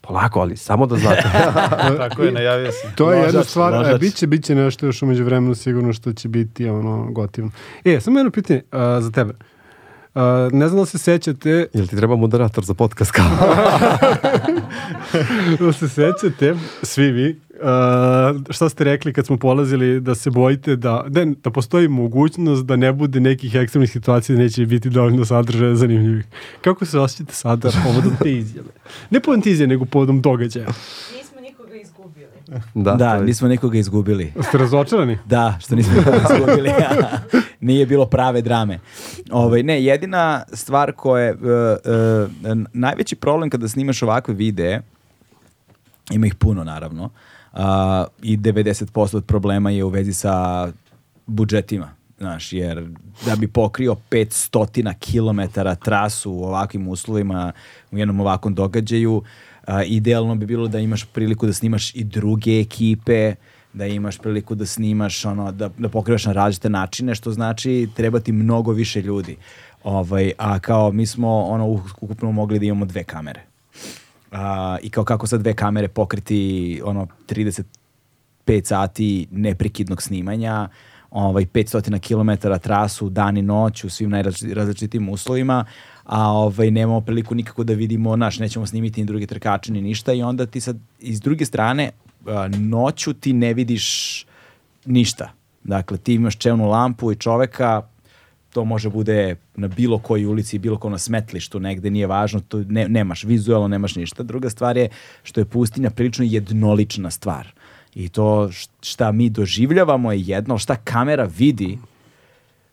polako, 0.00 0.40
ali 0.40 0.56
samo 0.56 0.86
da 0.86 0.96
znate. 0.96 1.22
Tako 2.08 2.22
je, 2.22 2.32
najavio 2.32 2.72
sam. 2.72 2.92
To 2.94 3.12
je 3.12 3.18
jedna 3.18 3.38
Ložač, 3.38 3.50
stvar, 3.50 3.72
ložač. 3.72 3.94
a, 3.94 3.98
biće, 3.98 4.26
biće 4.26 4.54
nešto 4.54 4.86
još 4.86 5.02
umeđu 5.02 5.24
vremenu 5.24 5.54
sigurno 5.54 5.92
što 5.92 6.12
će 6.12 6.28
biti 6.28 6.68
ono 6.68 7.12
gotivno. 7.12 7.50
E, 7.84 8.00
samo 8.00 8.18
jedno 8.18 8.30
pitanje 8.30 8.62
a, 8.72 9.00
za 9.00 9.10
tebe. 9.10 9.34
Ne 10.52 10.68
znam 10.68 10.80
da 10.80 10.86
se 10.86 10.98
sećate, 10.98 11.66
Jel 11.74 11.86
ti 11.86 11.96
treba 11.96 12.16
moderator 12.16 12.64
za 12.64 12.74
podcast 12.74 13.10
kao? 13.10 13.30
da 15.60 15.72
se 15.72 15.88
sećate, 15.88 16.54
svi 16.82 17.12
vi, 17.12 17.40
a, 17.62 18.34
šta 18.50 18.68
ste 18.68 18.84
rekli 18.84 19.12
kad 19.12 19.26
smo 19.26 19.36
polazili 19.36 20.00
da 20.00 20.14
se 20.14 20.30
bojite 20.30 20.76
da, 20.76 21.04
da, 21.08 21.24
da 21.24 21.50
postoji 21.50 21.88
mogućnost 21.88 22.64
da 22.64 22.76
ne 22.76 22.92
bude 22.92 23.20
nekih 23.20 23.54
ekstremnih 23.54 23.90
situacija 23.90 24.36
da 24.36 24.42
neće 24.42 24.66
biti 24.66 24.90
dovoljno 24.90 25.24
sadržaja 25.24 25.74
zanimljivih. 25.74 26.24
Kako 26.60 26.86
se 26.86 26.98
osjećate 26.98 27.34
sada 27.34 27.70
povodom 27.84 28.12
te 28.22 28.32
izjave? 28.32 28.68
Ne 29.10 29.20
povodom 29.20 29.42
te 29.42 29.50
izjave, 29.50 29.68
nego 29.68 29.84
povodom 29.84 30.20
događaja. 30.20 30.66
Nismo 31.16 31.40
nikoga 31.40 31.74
izgubili. 31.74 32.26
Da, 32.74 32.94
Da, 32.94 33.20
nismo 33.20 33.48
nikoga 33.48 33.78
izgubili. 33.78 34.32
Ste 34.48 34.58
razočarani? 34.58 35.18
Da, 35.26 35.58
što 35.60 35.76
nismo 35.76 35.92
nikoga 35.98 36.16
izgubili. 36.16 36.70
Nije 37.64 37.86
bilo 37.86 38.06
prave 38.06 38.42
drame. 38.42 38.78
Ovaj, 39.30 39.62
ne, 39.62 39.84
jedina 39.84 40.42
stvar 40.52 40.92
koja 40.92 41.24
je... 41.24 41.32
uh, 41.32 41.40
uh, 41.40 42.64
najveći 42.72 43.16
problem 43.16 43.50
kada 43.50 43.68
snimaš 43.68 44.02
ovakve 44.02 44.34
videe, 44.34 44.82
ima 46.10 46.26
ih 46.26 46.34
puno 46.34 46.64
naravno, 46.64 47.10
a, 47.52 48.04
i 48.22 48.36
90% 48.36 49.16
od 49.16 49.24
problema 49.24 49.70
je 49.70 49.84
u 49.84 49.88
vezi 49.88 50.12
sa 50.12 50.68
budžetima. 51.26 51.90
Znaš, 52.18 52.52
jer 52.52 52.86
da 53.26 53.36
bi 53.36 53.48
pokrio 53.48 53.96
500 54.10 54.94
km 54.94 55.60
trasu 55.84 56.32
u 56.32 56.44
ovakvim 56.44 56.88
uslovima, 56.88 57.52
u 57.90 57.98
jednom 57.98 58.20
ovakvom 58.20 58.54
događaju, 58.54 59.22
idealno 59.86 60.34
bi 60.34 60.46
bilo 60.46 60.68
da 60.68 60.78
imaš 60.78 61.04
priliku 61.04 61.46
da 61.46 61.52
snimaš 61.52 61.94
i 61.94 62.04
druge 62.04 62.60
ekipe, 62.60 63.34
da 63.74 63.86
imaš 63.86 64.18
priliku 64.18 64.54
da 64.54 64.66
snimaš, 64.66 65.24
ono, 65.24 65.52
da, 65.52 65.70
da 65.78 65.88
pokrivaš 65.88 66.24
na 66.24 66.32
različite 66.32 66.70
načine, 66.70 67.14
što 67.14 67.32
znači 67.32 67.88
treba 67.94 68.20
ti 68.20 68.32
mnogo 68.32 68.72
više 68.72 69.02
ljudi. 69.02 69.36
Ovaj, 69.84 70.32
a 70.38 70.58
kao 70.58 70.92
mi 70.92 71.06
smo 71.06 71.42
ono 71.42 71.82
ukupno 72.00 72.32
mogli 72.32 72.58
da 72.58 72.64
imamo 72.64 72.84
dve 72.84 73.04
kamere. 73.04 73.42
A, 74.32 74.76
I 74.82 74.90
kao 74.90 75.04
kako 75.04 75.26
sad 75.26 75.40
dve 75.40 75.54
kamere 75.54 75.88
pokriti 75.88 76.80
ono 76.84 77.06
35 77.28 78.64
sati 78.64 79.26
neprekidnog 79.30 80.02
snimanja, 80.02 80.68
ovaj 81.10 81.46
500 81.46 81.98
km 82.00 82.58
trasu 82.62 83.08
dan 83.08 83.36
i 83.36 83.42
noć 83.42 83.84
u 83.84 83.90
svim 83.90 84.10
najrazličitim 84.10 85.08
uslovima, 85.08 85.64
a 86.04 86.30
ovaj 86.30 86.70
nemamo 86.70 87.00
priliku 87.00 87.34
nikako 87.34 87.64
da 87.64 87.72
vidimo, 87.72 88.16
naš 88.16 88.38
nećemo 88.38 88.66
snimiti 88.66 89.00
ni 89.00 89.06
druge 89.06 89.26
trkače 89.26 89.72
ni 89.72 89.80
ništa 89.80 90.12
i 90.12 90.22
onda 90.22 90.46
ti 90.46 90.60
sad 90.60 90.76
iz 91.00 91.20
druge 91.20 91.44
strane 91.44 91.90
noću 92.58 93.12
ti 93.12 93.32
ne 93.32 93.54
vidiš 93.54 94.26
ništa. 94.84 95.32
Dakle, 95.64 95.98
ti 95.98 96.14
imaš 96.14 96.36
čevnu 96.36 96.68
lampu 96.68 97.12
i 97.12 97.16
čoveka, 97.16 97.82
to 98.52 98.64
može 98.64 98.90
bude 98.90 99.36
na 99.56 99.68
bilo 99.68 99.98
kojoj 99.98 100.26
ulici, 100.26 100.58
bilo 100.58 100.78
ko 100.78 100.90
na 100.90 100.98
smetlištu 100.98 101.60
negde, 101.60 101.90
nije 101.90 102.06
važno, 102.06 102.40
to 102.40 102.62
ne, 102.68 102.88
nemaš 102.88 103.24
vizualno, 103.24 103.68
nemaš 103.68 103.96
ništa. 103.96 104.22
Druga 104.22 104.50
stvar 104.50 104.76
je 104.76 104.88
što 105.22 105.40
je 105.40 105.44
pustinja 105.44 105.90
prilično 105.90 106.24
jednolična 106.24 107.10
stvar. 107.10 107.48
I 107.94 108.08
to 108.08 108.50
šta 108.82 109.12
mi 109.12 109.30
doživljavamo 109.30 110.12
je 110.12 110.20
jedno, 110.20 110.58
šta 110.58 110.76
kamera 110.76 111.24
vidi, 111.38 111.78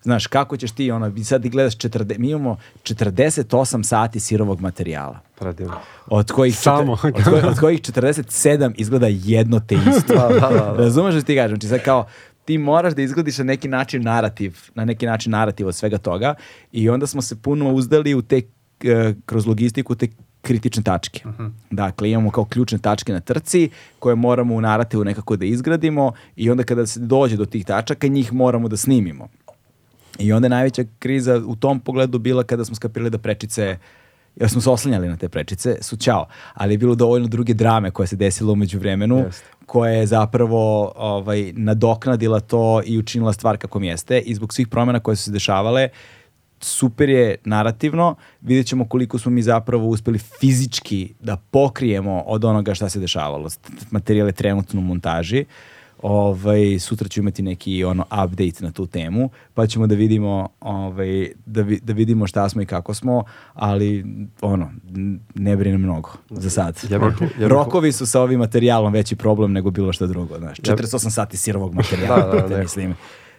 znaš, 0.02 0.26
kako 0.26 0.56
ćeš 0.56 0.70
ti, 0.70 0.90
ono, 0.90 1.24
sad 1.24 1.46
gledaš, 1.46 1.76
40, 1.76 2.18
mi 2.18 2.30
imamo 2.30 2.56
48 2.84 3.82
sati 3.82 4.20
sirovog 4.20 4.60
materijala 4.60 5.18
Predivno. 5.38 5.74
od 6.06 6.30
kojih, 6.30 6.58
Samo. 6.58 6.96
četir- 6.96 7.16
od, 7.18 7.24
kojih, 7.24 7.44
od 7.44 7.60
kojih 7.60 7.80
47 7.80 8.72
izgleda 8.76 9.06
jedno 9.10 9.60
te 9.60 9.74
isto. 9.90 10.14
Razumeš 10.76 11.14
što 11.14 11.22
ti 11.22 11.36
kažem? 11.36 11.48
Znači 11.50 11.68
sad 11.68 11.82
kao, 11.82 12.06
ti 12.44 12.58
moraš 12.58 12.94
da 12.94 13.02
izglediš 13.02 13.38
na 13.38 13.44
neki 13.44 13.68
način 13.68 14.02
narativ, 14.02 14.58
na 14.74 14.84
neki 14.84 15.06
način 15.06 15.30
narativ 15.32 15.66
od 15.66 15.74
svega 15.74 15.98
toga 15.98 16.34
i 16.72 16.88
onda 16.90 17.06
smo 17.06 17.22
se 17.22 17.36
puno 17.36 17.72
uzdali 17.72 18.14
u 18.14 18.22
te, 18.22 18.40
e, 18.84 19.14
kroz 19.26 19.46
logistiku 19.46 19.94
te 19.94 20.08
kritične 20.40 20.82
tačke. 20.82 21.20
Dakle, 21.70 22.10
imamo 22.10 22.30
kao 22.30 22.44
ključne 22.44 22.78
tačke 22.78 23.12
na 23.12 23.20
trci 23.20 23.70
koje 23.98 24.14
moramo 24.14 24.54
u 24.54 24.60
narativu 24.60 25.04
nekako 25.04 25.36
da 25.36 25.44
izgradimo 25.44 26.12
i 26.36 26.50
onda 26.50 26.62
kada 26.62 26.86
se 26.86 27.00
dođe 27.00 27.36
do 27.36 27.44
tih 27.44 27.64
tačaka 27.64 28.06
njih 28.06 28.32
moramo 28.32 28.68
da 28.68 28.76
snimimo. 28.76 29.28
I 30.22 30.32
onda 30.32 30.46
je 30.46 30.50
najveća 30.50 30.84
kriza 30.98 31.42
u 31.46 31.56
tom 31.56 31.80
pogledu 31.80 32.18
bila 32.18 32.44
kada 32.44 32.64
smo 32.64 32.74
skapirali 32.74 33.10
da 33.10 33.18
prečice 33.18 33.78
jer 34.36 34.50
smo 34.50 34.60
se 34.60 34.70
oslanjali 34.70 35.08
na 35.08 35.16
te 35.16 35.28
prečice, 35.28 35.76
su 35.80 35.96
ćao. 35.96 36.26
Ali 36.54 36.74
je 36.74 36.78
bilo 36.78 36.94
dovoljno 36.94 37.28
druge 37.28 37.54
drame 37.54 37.90
koja 37.90 38.06
se 38.06 38.16
desila 38.16 38.52
umeđu 38.52 38.78
vremenu, 38.78 39.18
Jeste. 39.18 39.44
koja 39.66 39.92
je 39.92 40.06
zapravo 40.06 40.92
ovaj, 40.96 41.52
nadoknadila 41.56 42.40
to 42.40 42.82
i 42.84 42.98
učinila 42.98 43.32
stvar 43.32 43.56
kako 43.56 43.80
jeste. 43.80 44.18
I 44.18 44.34
zbog 44.34 44.54
svih 44.54 44.68
promjena 44.68 45.00
koje 45.00 45.16
su 45.16 45.24
se 45.24 45.30
dešavale, 45.30 45.88
super 46.60 47.08
je 47.08 47.36
narativno, 47.44 48.14
vidjet 48.40 48.66
ćemo 48.66 48.88
koliko 48.88 49.18
smo 49.18 49.30
mi 49.32 49.42
zapravo 49.42 49.86
uspeli 49.86 50.18
fizički 50.18 51.14
da 51.20 51.36
pokrijemo 51.36 52.22
od 52.26 52.44
onoga 52.44 52.74
šta 52.74 52.88
se 52.88 53.00
dešavalo. 53.00 53.48
St- 53.48 53.70
Materijal 53.90 54.28
je 54.28 54.32
trenutno 54.32 54.80
u 54.80 54.84
montaži. 54.84 55.44
Ovaj, 56.02 56.78
sutra 56.78 57.08
ću 57.08 57.20
imati 57.20 57.42
neki 57.42 57.84
ono 57.84 58.02
update 58.02 58.52
na 58.60 58.70
tu 58.70 58.86
temu, 58.86 59.30
pa 59.54 59.66
ćemo 59.66 59.86
da 59.86 59.94
vidimo 59.94 60.48
ovaj, 60.60 61.06
da, 61.46 61.62
vi- 61.62 61.80
da 61.80 61.92
vidimo 61.92 62.26
šta 62.26 62.48
smo 62.48 62.62
i 62.62 62.66
kako 62.66 62.94
smo, 62.94 63.24
ali 63.54 64.04
ono, 64.40 64.70
ne 65.34 65.56
brine 65.56 65.78
mnogo 65.78 66.10
za 66.30 66.50
sad. 66.50 66.80
Ja 66.82 66.98
bih- 66.98 67.04
ja 67.20 67.28
bih- 67.28 67.46
Rokovi 67.48 67.92
su 67.92 68.06
sa 68.06 68.20
ovim 68.20 68.38
materijalom 68.38 68.92
veći 68.92 69.16
problem 69.16 69.52
nego 69.52 69.70
bilo 69.70 69.92
šta 69.92 70.06
drugo, 70.06 70.38
znaš. 70.38 70.58
48 70.58 71.10
sati 71.10 71.36
sirovog 71.36 71.74
materijala, 71.76 72.32
Da, 72.32 72.40
da, 72.40 72.56
ne. 72.56 72.62
mislim. 72.62 72.94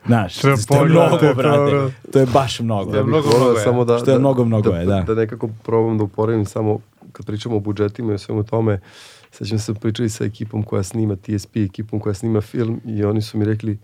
Znaš, 0.05 0.35
to 0.37 0.49
je 0.49 0.55
mnogo, 0.85 1.17
brate. 1.35 1.71
to- 1.71 1.91
To 2.11 2.19
je 2.19 2.25
baš 2.25 2.59
mnogo. 2.59 2.95
Ja 2.95 3.03
mnogo, 3.03 3.27
mnogo 3.29 3.51
je. 3.51 3.63
samo 3.63 3.85
da, 3.85 3.97
Što 3.97 4.09
je 4.09 4.13
da- 4.13 4.19
mnogo, 4.19 4.45
mnogo 4.45 4.69
je, 4.69 4.85
da. 4.85 5.01
Da 5.01 5.13
nekako 5.13 5.49
probam 5.63 5.97
da 5.97 6.03
uporedim 6.03 6.45
samo 6.45 6.79
kad 7.11 7.25
pričamo 7.25 7.55
o 7.55 7.61
budžetima 7.61 8.11
i 8.11 8.15
o 8.15 8.17
svemu 8.17 8.43
tome, 8.43 8.79
sećam 9.33 9.59
se 9.59 9.73
pričali 9.73 10.09
sa 10.09 10.25
ekipom 10.25 10.63
koja 10.63 10.83
snima 10.83 11.15
TSP, 11.15 11.55
ekipom 11.57 11.99
koja 11.99 12.13
snima 12.13 12.41
film 12.41 12.81
i 12.85 13.03
oni 13.03 13.21
su 13.21 13.37
mi 13.37 13.45
rekli, 13.45 13.77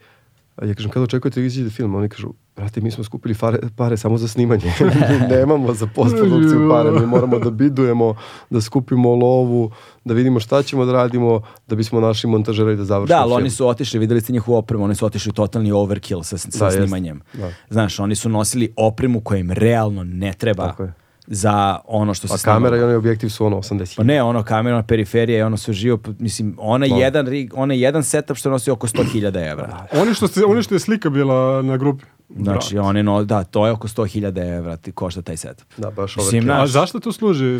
a 0.55 0.65
ja 0.65 0.73
kažem, 0.73 0.91
kada 0.91 1.03
očekujete 1.03 1.39
da 1.39 1.45
izađe 1.45 1.69
film? 1.69 1.95
Oni 1.95 2.09
kažu, 2.09 2.33
brate, 2.55 2.81
mi 2.81 2.91
smo 2.91 3.03
skupili 3.03 3.35
pare, 3.35 3.59
pare 3.75 3.97
samo 3.97 4.17
za 4.17 4.27
snimanje. 4.27 4.73
nemamo 5.29 5.73
za 5.73 5.87
postprodukciju 5.95 6.69
pare, 6.69 6.91
mi 6.91 7.05
moramo 7.05 7.39
da 7.39 7.49
bidujemo, 7.49 8.15
da 8.49 8.61
skupimo 8.61 9.15
lovu, 9.15 9.71
da 10.05 10.13
vidimo 10.13 10.39
šta 10.39 10.63
ćemo 10.63 10.85
da 10.85 10.91
radimo, 10.93 11.41
da 11.67 11.75
bismo 11.75 11.99
našli 11.99 12.29
montažera 12.29 12.71
i 12.71 12.75
da 12.75 12.85
završimo 12.85 13.17
Da, 13.17 13.21
ali 13.21 13.29
film. 13.29 13.37
oni 13.37 13.49
su 13.49 13.67
otišli, 13.67 13.99
videli 13.99 14.21
ste 14.21 14.33
njihovu 14.33 14.57
opremu, 14.57 14.83
oni 14.83 14.95
su 14.95 15.05
otišli 15.05 15.33
totalni 15.33 15.71
overkill 15.71 16.23
sa, 16.23 16.37
sa 16.37 16.59
Da, 16.59 16.65
jest. 16.65 16.77
snimanjem. 16.77 17.21
Da. 17.33 17.51
Znaš, 17.69 17.99
oni 17.99 18.15
su 18.15 18.29
nosili 18.29 18.73
opremu 18.75 19.21
koja 19.21 19.39
im 19.39 19.51
realno 19.51 20.03
ne 20.03 20.33
treba. 20.33 20.67
Tako 20.67 20.83
je. 20.83 20.93
Za 21.31 21.79
ono 21.87 22.13
što 22.13 22.27
se 22.27 22.33
A 22.33 22.37
snimalo. 22.37 22.57
kamera 22.59 22.77
i 22.77 22.83
onaj 22.83 22.95
objektiv 22.95 23.29
su 23.29 23.45
ono 23.45 23.57
80. 23.57 23.97
Pa 23.97 24.03
ne, 24.03 24.23
ono 24.23 24.43
kamera, 24.43 24.83
periferija 24.83 25.39
i 25.39 25.41
ono 25.41 25.57
sve 25.57 25.73
živo, 25.73 25.99
mislim, 26.19 26.55
onaj 26.59 26.89
Dobro. 26.89 27.03
jedan, 27.03 27.27
rig, 27.27 27.53
onaj 27.55 27.79
jedan 27.83 28.03
setup 28.03 28.37
što 28.37 28.49
nosi 28.49 28.71
oko 28.71 28.87
100.000 28.87 29.51
evra. 29.51 29.87
Oni 29.93 30.13
što, 30.13 30.27
ste, 30.27 30.45
oni 30.45 30.63
što 30.63 30.75
je 30.75 30.79
slika 30.79 31.09
bila 31.09 31.61
na 31.61 31.77
grupi. 31.77 32.05
Znači, 32.31 32.43
Brate. 32.67 32.79
on 32.81 32.97
je, 32.97 33.03
no, 33.03 33.23
da, 33.23 33.43
to 33.43 33.65
je 33.65 33.71
oko 33.71 33.87
100.000 33.87 34.27
evra 34.49 34.77
ti 34.77 34.91
košta 34.91 35.21
taj 35.21 35.37
setup. 35.37 35.67
Da, 35.77 35.89
baš 35.89 36.15
Mislim, 36.15 36.27
overkill. 36.29 36.47
na- 36.47 36.63
A 36.63 36.67
zašto 36.67 36.99
to 36.99 37.11
služi? 37.11 37.59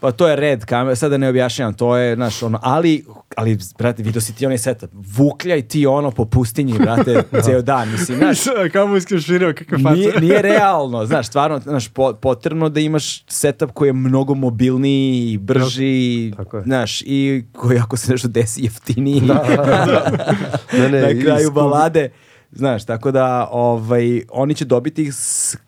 Pa 0.00 0.12
to 0.12 0.28
je 0.28 0.36
red 0.36 0.64
kamera, 0.64 0.96
sada 0.96 1.16
ne 1.16 1.28
objašnjavam, 1.28 1.74
to 1.74 1.96
je, 1.96 2.14
znaš, 2.14 2.42
ono, 2.42 2.58
ali, 2.62 3.04
ali, 3.36 3.58
brate, 3.78 4.02
vidio 4.02 4.20
si 4.20 4.34
ti 4.34 4.46
onaj 4.46 4.58
setup, 4.58 4.90
vukljaj 4.94 5.62
ti 5.62 5.86
ono 5.86 6.10
po 6.10 6.24
pustinji, 6.26 6.72
brate, 6.74 7.22
ceo 7.44 7.62
dan, 7.62 7.90
mislim, 7.90 8.18
znaš, 8.18 8.38
Kako 8.72 8.96
iskreširio, 8.96 9.54
kakve 9.54 9.78
face. 9.78 9.94
nije, 9.96 10.20
nije 10.20 10.42
realno, 10.42 11.06
znaš, 11.06 11.26
stvarno, 11.26 11.58
znaš, 11.60 11.88
po- 11.88 12.14
potrebno 12.14 12.68
da 12.68 12.80
imaš 12.80 13.24
setup 13.26 13.70
koji 13.70 13.88
je 13.88 13.92
mnogo 13.92 14.34
mobilniji 14.34 14.86
i 15.24 15.38
brži, 15.38 16.32
Tako 16.36 16.56
je. 16.56 16.62
znaš, 16.62 17.02
i 17.02 17.44
koji 17.52 17.78
ako 17.78 17.96
se 17.96 18.12
nešto 18.12 18.28
desi 18.28 18.62
jeftiniji, 18.62 19.22
Ne, 20.72 20.88
ne, 20.90 21.00
na 21.14 21.22
kraju 21.22 21.50
balade, 21.52 22.08
znaš, 22.52 22.84
tako 22.84 23.10
da, 23.10 23.48
ovaj, 23.52 24.22
oni 24.30 24.54
će 24.54 24.64
dobiti 24.64 25.12
s- 25.12 25.54
e, 25.54 25.58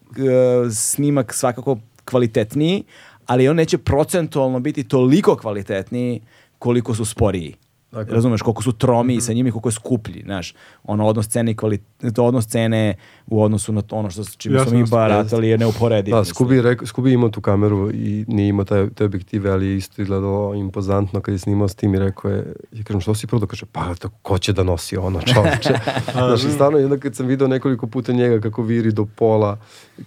snimak 0.70 1.34
svakako 1.34 1.78
kvalitetniji, 2.04 2.84
ali 3.26 3.48
on 3.48 3.56
neće 3.56 3.78
procentualno 3.78 4.60
biti 4.60 4.84
toliko 4.84 5.36
kvalitetniji 5.36 6.20
koliko 6.58 6.94
su 6.94 7.04
sporiji. 7.04 7.54
Dakle. 7.92 8.14
Razumeš, 8.14 8.42
koliko 8.42 8.62
su 8.62 8.72
tromiji 8.72 9.16
Mhm. 9.16 9.24
sa 9.24 9.32
njima 9.32 9.48
i 9.48 9.52
koliko 9.52 9.68
je 9.68 9.72
skuplji, 9.72 10.22
znaš. 10.24 10.54
Ono, 10.84 11.06
odnos 11.06 11.28
cene 11.28 11.50
i 11.50 11.56
kvali... 11.56 11.78
to 12.14 12.24
odnos 12.24 12.46
cene 12.46 12.94
u 13.26 13.42
odnosu 13.42 13.72
na 13.72 13.82
to 13.82 13.96
ono 13.96 14.10
što, 14.10 14.24
s 14.24 14.36
čime 14.36 14.54
Jasno, 14.56 14.70
smo 14.70 14.78
mi 14.78 14.84
baratali 14.86 15.48
je 15.48 15.58
neuporediv. 15.58 16.14
Da. 16.14 16.24
Scooby, 16.24 16.60
rekao, 16.62 16.86
Scooby 16.86 17.06
je 17.06 17.14
imao 17.14 17.28
tu 17.28 17.40
kameru 17.40 17.90
i 17.90 18.24
nije 18.28 18.48
imao 18.48 18.64
taj, 18.64 18.90
te 18.90 19.04
objektive, 19.04 19.50
ali 19.50 19.66
je 19.66 19.76
isto 19.76 20.02
izgledalo 20.02 20.54
impozantno 20.54 21.20
kad 21.20 21.34
je 21.34 21.38
snimao 21.38 21.68
s 21.68 21.74
tim 21.74 21.94
i 21.94 21.98
rekao 21.98 22.30
je, 22.30 22.52
ja 22.72 22.84
kažem, 22.84 23.00
što 23.00 23.14
si 23.14 23.26
prodao? 23.26 23.46
Kaže, 23.48 23.66
pa 23.72 23.94
tako, 23.94 24.14
ko 24.22 24.38
će 24.38 24.52
da 24.52 24.62
nosi 24.62 24.96
ono 24.96 25.20
čoveče? 25.22 25.74
Znaš, 26.12 26.44
i 26.44 26.50
stvarno, 26.50 26.78
i 26.78 26.84
onda 26.84 26.98
kad 26.98 27.16
sam 27.16 27.26
video 27.26 27.48
nekoliko 27.48 27.86
puta 27.86 28.12
njega 28.12 28.40
kako 28.40 28.62
viri 28.62 28.92
do 28.92 29.06
pola 29.06 29.58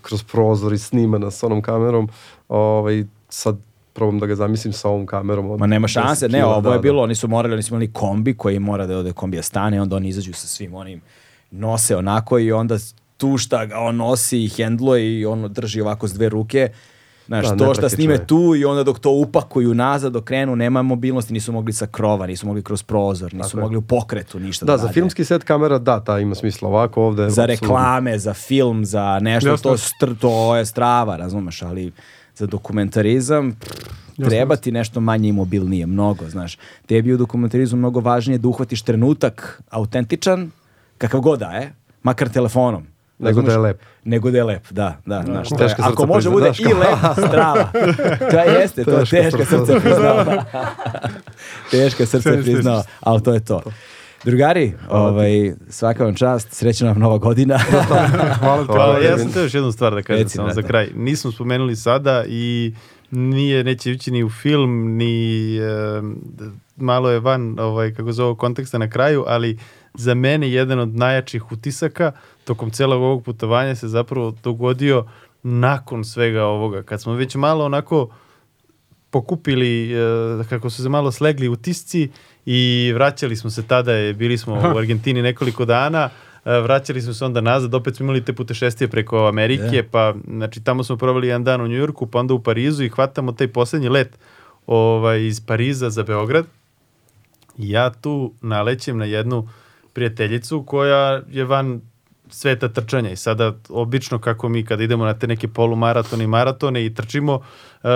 kroz 0.01 0.23
prozor 0.23 0.73
i 0.73 0.77
snima 0.77 1.17
nas 1.17 1.43
onom 1.43 1.61
kamerom, 1.61 2.09
ovaj, 2.49 3.03
sad 3.29 3.57
probam 3.93 4.19
da 4.19 4.25
ga 4.25 4.35
zamislim 4.35 4.73
sa 4.73 4.89
ovom 4.89 5.05
kamerom. 5.05 5.51
od 5.51 5.59
Ma 5.59 5.67
nema 5.67 5.87
10 5.87 5.91
šanse, 5.91 6.29
ne, 6.29 6.45
ovo 6.45 6.61
da, 6.61 6.69
je 6.69 6.75
da. 6.75 6.81
bilo, 6.81 7.03
oni 7.03 7.15
su 7.15 7.27
morali, 7.27 7.53
oni 7.53 7.63
su 7.63 7.73
imali 7.73 7.93
kombi 7.93 8.33
koji 8.33 8.59
mora 8.59 8.85
da 8.85 8.97
ode 8.97 9.13
kombija 9.13 9.43
stane, 9.43 9.81
onda 9.81 9.95
oni 9.95 10.07
izađu 10.07 10.33
sa 10.33 10.47
svim 10.47 10.73
onim, 10.73 11.01
nose 11.51 11.97
onako 11.97 12.39
i 12.39 12.51
onda 12.51 12.75
tu 13.17 13.37
šta 13.37 13.65
ga 13.65 13.77
on 13.77 13.95
nosi 13.95 14.39
i 14.39 14.49
hendluje 14.49 15.19
i 15.19 15.25
on 15.25 15.47
drži 15.49 15.81
ovako 15.81 16.07
s 16.07 16.13
dve 16.13 16.29
ruke, 16.29 16.69
Znaš, 17.27 17.45
Da, 17.45 17.55
to 17.57 17.73
šta 17.73 17.89
snime 17.89 18.13
je. 18.13 18.27
tu 18.27 18.55
i 18.55 18.65
onda 18.65 18.83
dok 18.83 18.99
to 18.99 19.11
upakuju 19.11 19.73
nazad, 19.73 20.13
dok 20.13 20.23
krenu, 20.23 20.55
nema 20.55 20.81
mobilnosti, 20.81 21.33
nisu 21.33 21.51
mogli 21.51 21.73
sa 21.73 21.87
krova, 21.87 22.27
nisu 22.27 22.47
mogli 22.47 22.63
kroz 22.63 22.83
prozor, 22.83 23.33
nisu 23.33 23.49
Tako 23.49 23.57
je. 23.57 23.61
mogli 23.61 23.77
u 23.77 23.81
pokretu 23.81 24.39
ništa 24.39 24.65
Da, 24.65 24.71
da 24.71 24.77
za 24.77 24.83
rade. 24.83 24.93
filmski 24.93 25.25
set 25.25 25.43
kamera, 25.43 25.77
da, 25.77 25.99
ta 25.99 26.19
ima 26.19 26.35
smisla 26.35 26.69
ovako 26.69 27.03
ovde. 27.03 27.29
za 27.29 27.45
reklame, 27.45 28.17
za 28.17 28.33
film, 28.33 28.85
za 28.85 29.19
nešto, 29.19 29.49
Jasno. 29.49 29.71
to, 29.71 29.77
str, 29.77 30.15
to 30.15 30.55
je 30.55 30.65
strava, 30.65 31.15
razumeš, 31.15 31.61
ali 31.61 31.91
za 32.35 32.47
dokumentarizam 32.47 33.51
pff, 33.51 33.71
treba 34.19 34.55
ti 34.55 34.71
nešto 34.71 34.99
manje 34.99 35.29
i 35.29 35.33
mobilnije, 35.33 35.85
mnogo, 35.85 36.29
znaš. 36.29 36.57
Tebi 36.85 37.09
je 37.09 37.15
u 37.15 37.17
dokumentarizmu 37.17 37.77
mnogo 37.77 37.99
važnije 37.99 38.37
da 38.37 38.47
uhvatiš 38.47 38.81
trenutak 38.81 39.61
autentičan, 39.69 40.51
kakav 40.97 41.19
god 41.19 41.39
da 41.39 41.45
je, 41.47 41.73
makar 42.03 42.29
telefonom. 42.29 42.87
Nego 43.19 43.41
da 43.41 43.51
je 43.51 43.57
lep. 43.57 43.81
Nego 44.03 44.31
da 44.31 44.37
je 44.37 44.43
lep, 44.43 44.71
da, 44.71 44.97
da, 45.05 45.23
znaš. 45.25 45.49
to 45.49 45.63
je- 45.63 45.75
ako 45.79 46.05
može 46.05 46.29
bude 46.29 46.43
znaš 46.45 46.59
i 46.59 46.63
lep, 46.65 46.99
strava. 47.27 47.69
To 48.31 48.37
jeste, 48.39 48.83
to 48.83 48.91
je 48.91 49.05
Teška 49.05 49.45
srca 49.45 49.79
priznao. 49.79 50.25
teška 51.71 52.05
srca 52.05 52.21
Sve 52.21 52.41
priznao, 52.43 52.83
ali 52.99 53.23
to 53.23 53.33
je 53.33 53.39
to. 53.39 53.61
Drugari, 54.25 54.73
ovaj, 54.89 55.53
svaka 55.69 56.03
vam 56.03 56.15
čast, 56.15 56.53
srećna 56.53 56.87
vam 56.87 56.99
nova 56.99 57.17
godina. 57.17 57.57
Hvala 58.39 58.61
ti. 58.65 58.71
Hvala. 58.71 58.99
Ja 58.99 59.17
sam 59.17 59.31
teo 59.31 59.43
još 59.43 59.53
jednu 59.53 59.71
stvar 59.71 59.93
da 59.93 60.01
kažem 60.01 60.23
Reci, 60.23 60.35
samo 60.35 60.53
za 60.53 60.61
kraj. 60.61 60.89
Nismo 60.95 61.31
spomenuli 61.31 61.75
sada 61.75 62.23
i 62.27 62.73
nije, 63.11 63.63
neće 63.63 63.91
ići 63.91 64.11
ni 64.11 64.23
u 64.23 64.29
film, 64.29 64.97
ni 64.97 65.55
e, 65.57 65.61
malo 66.75 67.09
je 67.09 67.19
van 67.19 67.59
ovaj, 67.59 67.93
kako 67.93 68.11
zove 68.11 68.37
konteksta 68.37 68.77
na 68.77 68.89
kraju, 68.89 69.23
ali 69.27 69.59
za 69.93 70.13
mene 70.13 70.51
jedan 70.51 70.79
od 70.79 70.95
najjačih 70.95 71.51
utisaka 71.51 72.11
tokom 72.43 72.71
celog 72.71 73.01
ovog 73.01 73.23
putovanja 73.23 73.75
se 73.75 73.87
zapravo 73.87 74.35
dogodio 74.43 75.05
nakon 75.43 76.03
svega 76.03 76.43
ovoga. 76.43 76.83
Kad 76.83 77.01
smo 77.01 77.13
već 77.13 77.35
malo 77.35 77.65
onako 77.65 78.09
pokupili, 79.09 79.93
e, 79.93 80.43
kako 80.49 80.69
su 80.69 80.83
se 80.83 80.89
malo 80.89 81.11
slegli 81.11 81.49
utisci 81.49 82.09
i 82.45 82.91
vraćali 82.95 83.35
smo 83.35 83.49
se 83.49 83.63
tada, 83.67 83.93
je, 83.93 84.13
bili 84.13 84.37
smo 84.37 84.53
u 84.53 84.77
Argentini 84.81 85.21
nekoliko 85.21 85.65
dana, 85.65 86.09
e, 86.45 86.59
vraćali 86.59 87.01
smo 87.01 87.13
se 87.13 87.25
onda 87.25 87.41
nazad, 87.41 87.73
opet 87.73 87.95
smo 87.95 88.03
imali 88.03 88.25
te 88.25 88.33
putešestije 88.33 88.87
preko 88.87 89.27
Amerike, 89.27 89.83
pa 89.91 90.13
znači 90.27 90.63
tamo 90.63 90.83
smo 90.83 90.97
provali 90.97 91.27
jedan 91.27 91.43
dan 91.43 91.61
u 91.61 91.67
Njujorku, 91.67 92.07
pa 92.07 92.19
onda 92.19 92.33
u 92.33 92.43
Parizu 92.43 92.83
i 92.83 92.89
hvatamo 92.89 93.31
taj 93.31 93.47
posljednji 93.47 93.89
let 93.89 94.17
ovaj, 94.67 95.25
iz 95.25 95.45
Pariza 95.45 95.89
za 95.89 96.03
Beograd. 96.03 96.45
I 97.57 97.69
ja 97.69 97.89
tu 97.89 98.33
nalećem 98.41 98.97
na 98.97 99.05
jednu 99.05 99.49
prijateljicu 99.93 100.63
koja 100.63 101.21
je 101.29 101.45
van 101.45 101.81
sveta 102.31 102.69
trčanja 102.69 103.09
i 103.09 103.15
sada 103.15 103.53
obično 103.69 104.19
kako 104.19 104.49
mi 104.49 104.65
kada 104.65 104.83
idemo 104.83 105.05
na 105.05 105.13
te 105.13 105.27
neke 105.27 105.47
polumaratone 105.47 106.23
i 106.23 106.27
maratone 106.27 106.85
i 106.85 106.93
trčimo 106.93 107.35
uh, 107.35 107.89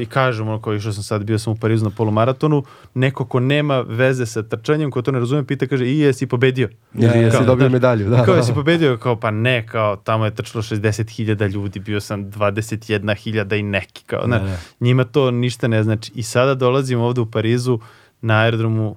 i 0.00 0.06
kažemo 0.06 0.50
ono 0.50 0.62
kao 0.62 0.74
išao 0.74 0.92
sam 0.92 1.02
sad, 1.02 1.24
bio 1.24 1.38
sam 1.38 1.52
u 1.52 1.56
Parizu 1.56 1.84
na 1.84 1.90
polumaratonu, 1.90 2.64
neko 2.94 3.24
ko 3.24 3.40
nema 3.40 3.80
veze 3.80 4.26
sa 4.26 4.42
trčanjem, 4.42 4.90
ko 4.90 5.02
to 5.02 5.12
ne 5.12 5.18
razume, 5.18 5.44
pita 5.44 5.66
kaže 5.66 5.86
i 5.86 5.98
jesi 5.98 6.26
pobedio? 6.26 6.68
Ili 6.94 7.18
jesi 7.18 7.36
Kao, 7.36 7.46
dobio 7.46 7.68
da. 7.68 7.72
medalju, 7.72 8.10
da. 8.10 8.24
Kao 8.24 8.34
da. 8.34 8.40
jesi 8.40 8.54
pobedio? 8.54 8.96
Kao 8.96 9.20
pa 9.20 9.30
ne, 9.30 9.66
kao 9.66 9.96
tamo 9.96 10.24
je 10.24 10.34
trčalo 10.34 10.62
60.000 10.62 11.48
ljudi, 11.48 11.80
bio 11.80 12.00
sam 12.00 12.24
21.000 12.24 13.58
i 13.58 13.62
neki. 13.62 14.04
Kao, 14.04 14.26
ne, 14.26 14.58
Njima 14.80 15.04
to 15.04 15.30
ništa 15.30 15.68
ne 15.68 15.82
znači. 15.82 16.12
I 16.14 16.22
sada 16.22 16.54
dolazim 16.54 17.00
ovde 17.00 17.20
u 17.20 17.30
Parizu 17.30 17.80
na 18.20 18.34
aerodromu 18.34 18.96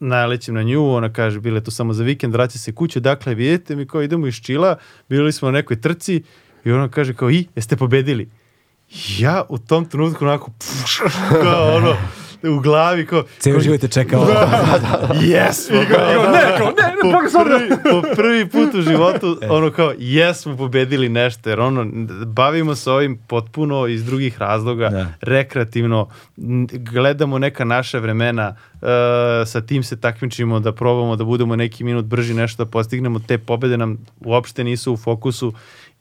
nalećem 0.00 0.54
na 0.54 0.62
nju, 0.62 0.94
ona 0.94 1.12
kaže, 1.12 1.40
bile 1.40 1.60
tu 1.64 1.70
samo 1.70 1.92
za 1.92 2.04
vikend, 2.04 2.32
vraća 2.32 2.58
se 2.58 2.72
kuće, 2.74 3.00
dakle, 3.00 3.34
vidite 3.34 3.76
mi 3.76 3.86
kao 3.86 4.02
idemo 4.02 4.26
iz 4.26 4.34
Čila, 4.34 4.76
bili 5.08 5.32
smo 5.32 5.48
na 5.48 5.52
nekoj 5.52 5.80
trci 5.80 6.22
i 6.64 6.72
ona 6.72 6.88
kaže 6.88 7.14
kao, 7.14 7.30
i, 7.30 7.46
jeste 7.56 7.76
pobedili? 7.76 8.28
Ja 9.18 9.44
u 9.48 9.58
tom 9.58 9.84
trenutku 9.84 10.24
onako, 10.24 10.50
pš, 10.58 10.98
kao 11.42 11.76
ono, 11.76 11.96
u 12.42 12.60
glavi, 12.60 13.06
kao, 13.06 13.24
Ceo 13.38 13.60
život 13.60 13.80
te 13.80 13.88
čekao. 13.88 14.26
Jesmo! 15.22 15.76
Kao, 15.90 16.32
ne, 16.32 16.58
kao, 16.58 16.66
ne, 16.66 16.82
ne, 16.82 17.12
po, 17.12 17.44
prvi, 17.44 17.68
po 17.82 18.14
prvi 18.16 18.48
put 18.48 18.74
u 18.74 18.82
životu, 18.82 19.38
ono 19.56 19.70
kao, 19.70 19.92
jesmo 19.98 20.56
pobedili 20.56 21.08
nešto, 21.08 21.50
jer 21.50 21.60
ono, 21.60 21.86
bavimo 22.26 22.74
se 22.74 22.90
ovim 22.90 23.18
potpuno 23.26 23.86
iz 23.86 24.04
drugih 24.04 24.38
razloga, 24.38 24.88
Da. 24.88 25.06
rekreativno, 25.20 26.08
gledamo 26.70 27.38
neka 27.38 27.64
naša 27.64 27.98
vremena, 27.98 28.56
e, 28.82 28.86
sa 29.46 29.60
tim 29.60 29.82
se 29.82 30.00
takmičimo 30.00 30.60
da 30.60 30.72
probamo 30.72 31.16
da 31.16 31.24
budemo 31.24 31.56
neki 31.56 31.84
minut 31.84 32.04
brži 32.04 32.34
nešto 32.34 32.64
da 32.64 32.70
postignemo, 32.70 33.18
te 33.18 33.38
pobede 33.38 33.76
nam 33.76 33.98
uopšte 34.20 34.64
nisu 34.64 34.92
u 34.92 34.96
fokusu 34.96 35.52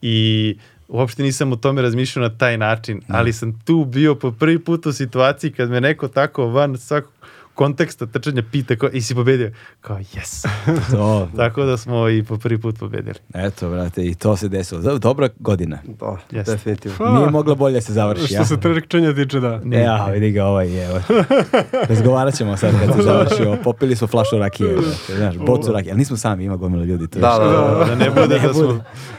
i 0.01 0.55
uopšte 0.89 1.23
nisam 1.23 1.51
o 1.51 1.55
tome 1.55 1.81
razmišljao 1.81 2.27
na 2.27 2.37
taj 2.37 2.57
način, 2.57 3.01
ali 3.07 3.33
sam 3.33 3.59
tu 3.59 3.85
bio 3.85 4.15
po 4.15 4.31
prvi 4.31 4.59
put 4.59 4.85
u 4.85 4.93
situaciji 4.93 5.51
kad 5.51 5.69
me 5.69 5.81
neko 5.81 6.07
tako 6.07 6.45
van 6.45 6.77
svakog 6.77 7.11
konteksta 7.59 8.05
trčanja 8.05 8.43
pita 8.43 8.75
kao, 8.75 8.89
i 8.89 9.01
si 9.01 9.15
pobedio? 9.15 9.51
Kao, 9.81 9.97
yes. 9.97 10.47
to, 10.91 11.29
Tako 11.37 11.63
da 11.63 11.77
smo 11.77 12.09
i 12.09 12.23
po 12.23 12.37
prvi 12.37 12.57
put 12.57 12.79
pobedili. 12.79 13.15
eto, 13.33 13.69
brate, 13.69 14.05
i 14.05 14.15
to 14.15 14.37
se 14.37 14.47
desilo. 14.49 14.81
Do- 14.81 14.97
Dobra 14.99 15.29
godina. 15.39 15.77
Da, 15.85 16.17
Jeste. 16.31 16.51
definitivno. 16.51 16.97
Pa, 16.97 17.13
Nije 17.13 17.29
mogla 17.29 17.55
bolje 17.55 17.73
da 17.73 17.81
se 17.81 17.93
završi. 17.93 18.25
Što 18.25 18.35
ja. 18.35 18.45
se 18.45 18.57
trčanja 18.57 19.15
tiče, 19.15 19.39
da. 19.39 19.61
E, 19.65 19.79
Ja, 19.79 20.05
vidi 20.05 20.31
ga 20.31 20.45
ovaj, 20.45 20.85
evo. 20.85 21.01
Razgovarat 21.89 22.35
ćemo 22.35 22.57
sad 22.57 22.71
kad 22.79 22.95
se 22.95 23.01
završio. 23.03 23.57
Popili 23.63 23.95
smo 23.95 24.07
flašu 24.07 24.37
rakije, 24.37 24.69
brate, 24.71 25.15
znaš, 25.15 25.35
bocu 25.37 25.71
rakije. 25.71 25.91
Ali 25.91 25.99
nismo 25.99 26.17
sami, 26.17 26.43
ima 26.43 26.55
gomila 26.55 26.83
ljudi. 26.83 27.07
To 27.07 27.19
Da, 27.19 27.37
da, 27.39 27.45
da. 27.45 27.85
Da 27.85 27.95
ne 27.95 28.09
bude 28.11 28.39
da 28.47 28.53
smo... 28.53 28.73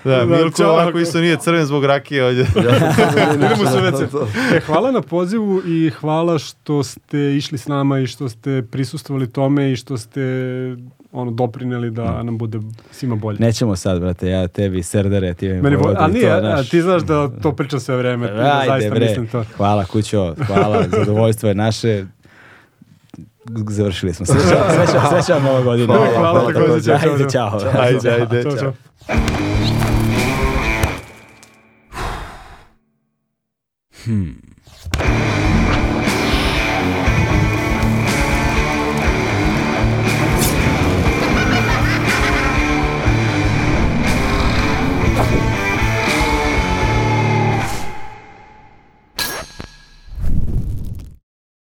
Da, 0.05 0.17
Da, 0.17 0.25
Milko 0.27 0.65
ovako 0.65 0.99
isto 0.99 1.21
nije 1.21 1.37
crven 1.37 1.67
zbog 1.67 1.85
rakije 1.85 2.25
ovdje. 2.25 2.47
Idemo 3.35 3.67
se 3.67 3.81
već. 3.81 3.95
E, 4.55 4.61
hvala 4.61 4.91
na 4.93 5.01
pozivu 5.03 5.63
i 5.67 5.91
hvala 5.91 6.39
što 6.39 6.83
ste 6.83 7.37
išli 7.37 7.59
s 7.59 7.69
nama 7.69 7.99
i 7.99 8.07
što 8.07 8.29
ste 8.31 8.63
prisustvovali 8.71 9.33
tome 9.33 9.73
i 9.73 9.77
što 9.77 9.97
ste 9.97 10.21
ono 11.13 11.31
doprineli 11.31 11.91
da 11.91 12.23
nam 12.23 12.39
bude 12.39 12.59
svima 12.91 13.17
bolje. 13.17 13.39
Nećemo 13.39 13.77
sad, 13.77 14.01
brate, 14.01 14.29
ja 14.29 14.49
tebi 14.49 14.83
serdere, 14.83 15.35
ti 15.35 15.49
mi 15.49 15.63
Meni 15.63 15.77
povodi, 15.77 15.97
a 15.99 16.09
nije, 16.09 16.29
to, 16.29 16.37
a, 16.37 16.41
znaš. 16.41 16.71
ti 16.71 16.83
znaš 16.83 17.03
da 17.03 17.29
to 17.29 17.53
pričam 17.53 17.81
sve 17.81 17.97
vreme, 17.97 18.27
da 18.33 18.59
Ajde, 18.61 18.67
zaista 18.67 18.91
bre. 18.91 19.07
mislim 19.07 19.27
to. 19.27 19.45
Hvala, 19.57 19.85
kućo, 19.85 20.35
hvala, 20.47 20.85
zadovoljstvo 20.99 21.49
je 21.49 21.55
naše. 21.55 22.05
Završili 23.69 24.15
smo. 24.15 24.27
Sreća, 24.27 24.65
sreća, 24.77 25.01
sreća 25.11 25.35
vam 25.35 25.43
nova 25.43 25.63
godina. 25.63 25.95
Hvala, 25.95 26.11
Hvala 26.19 26.41
hvala 26.41 26.53
takođe, 26.53 26.93
Ajde, 26.93 27.31
čao. 27.33 27.61
Ajde, 27.79 28.11
ajde, 28.11 28.43
čao. 28.43 28.57
čao. 28.57 28.73
Hmm. 34.05 34.50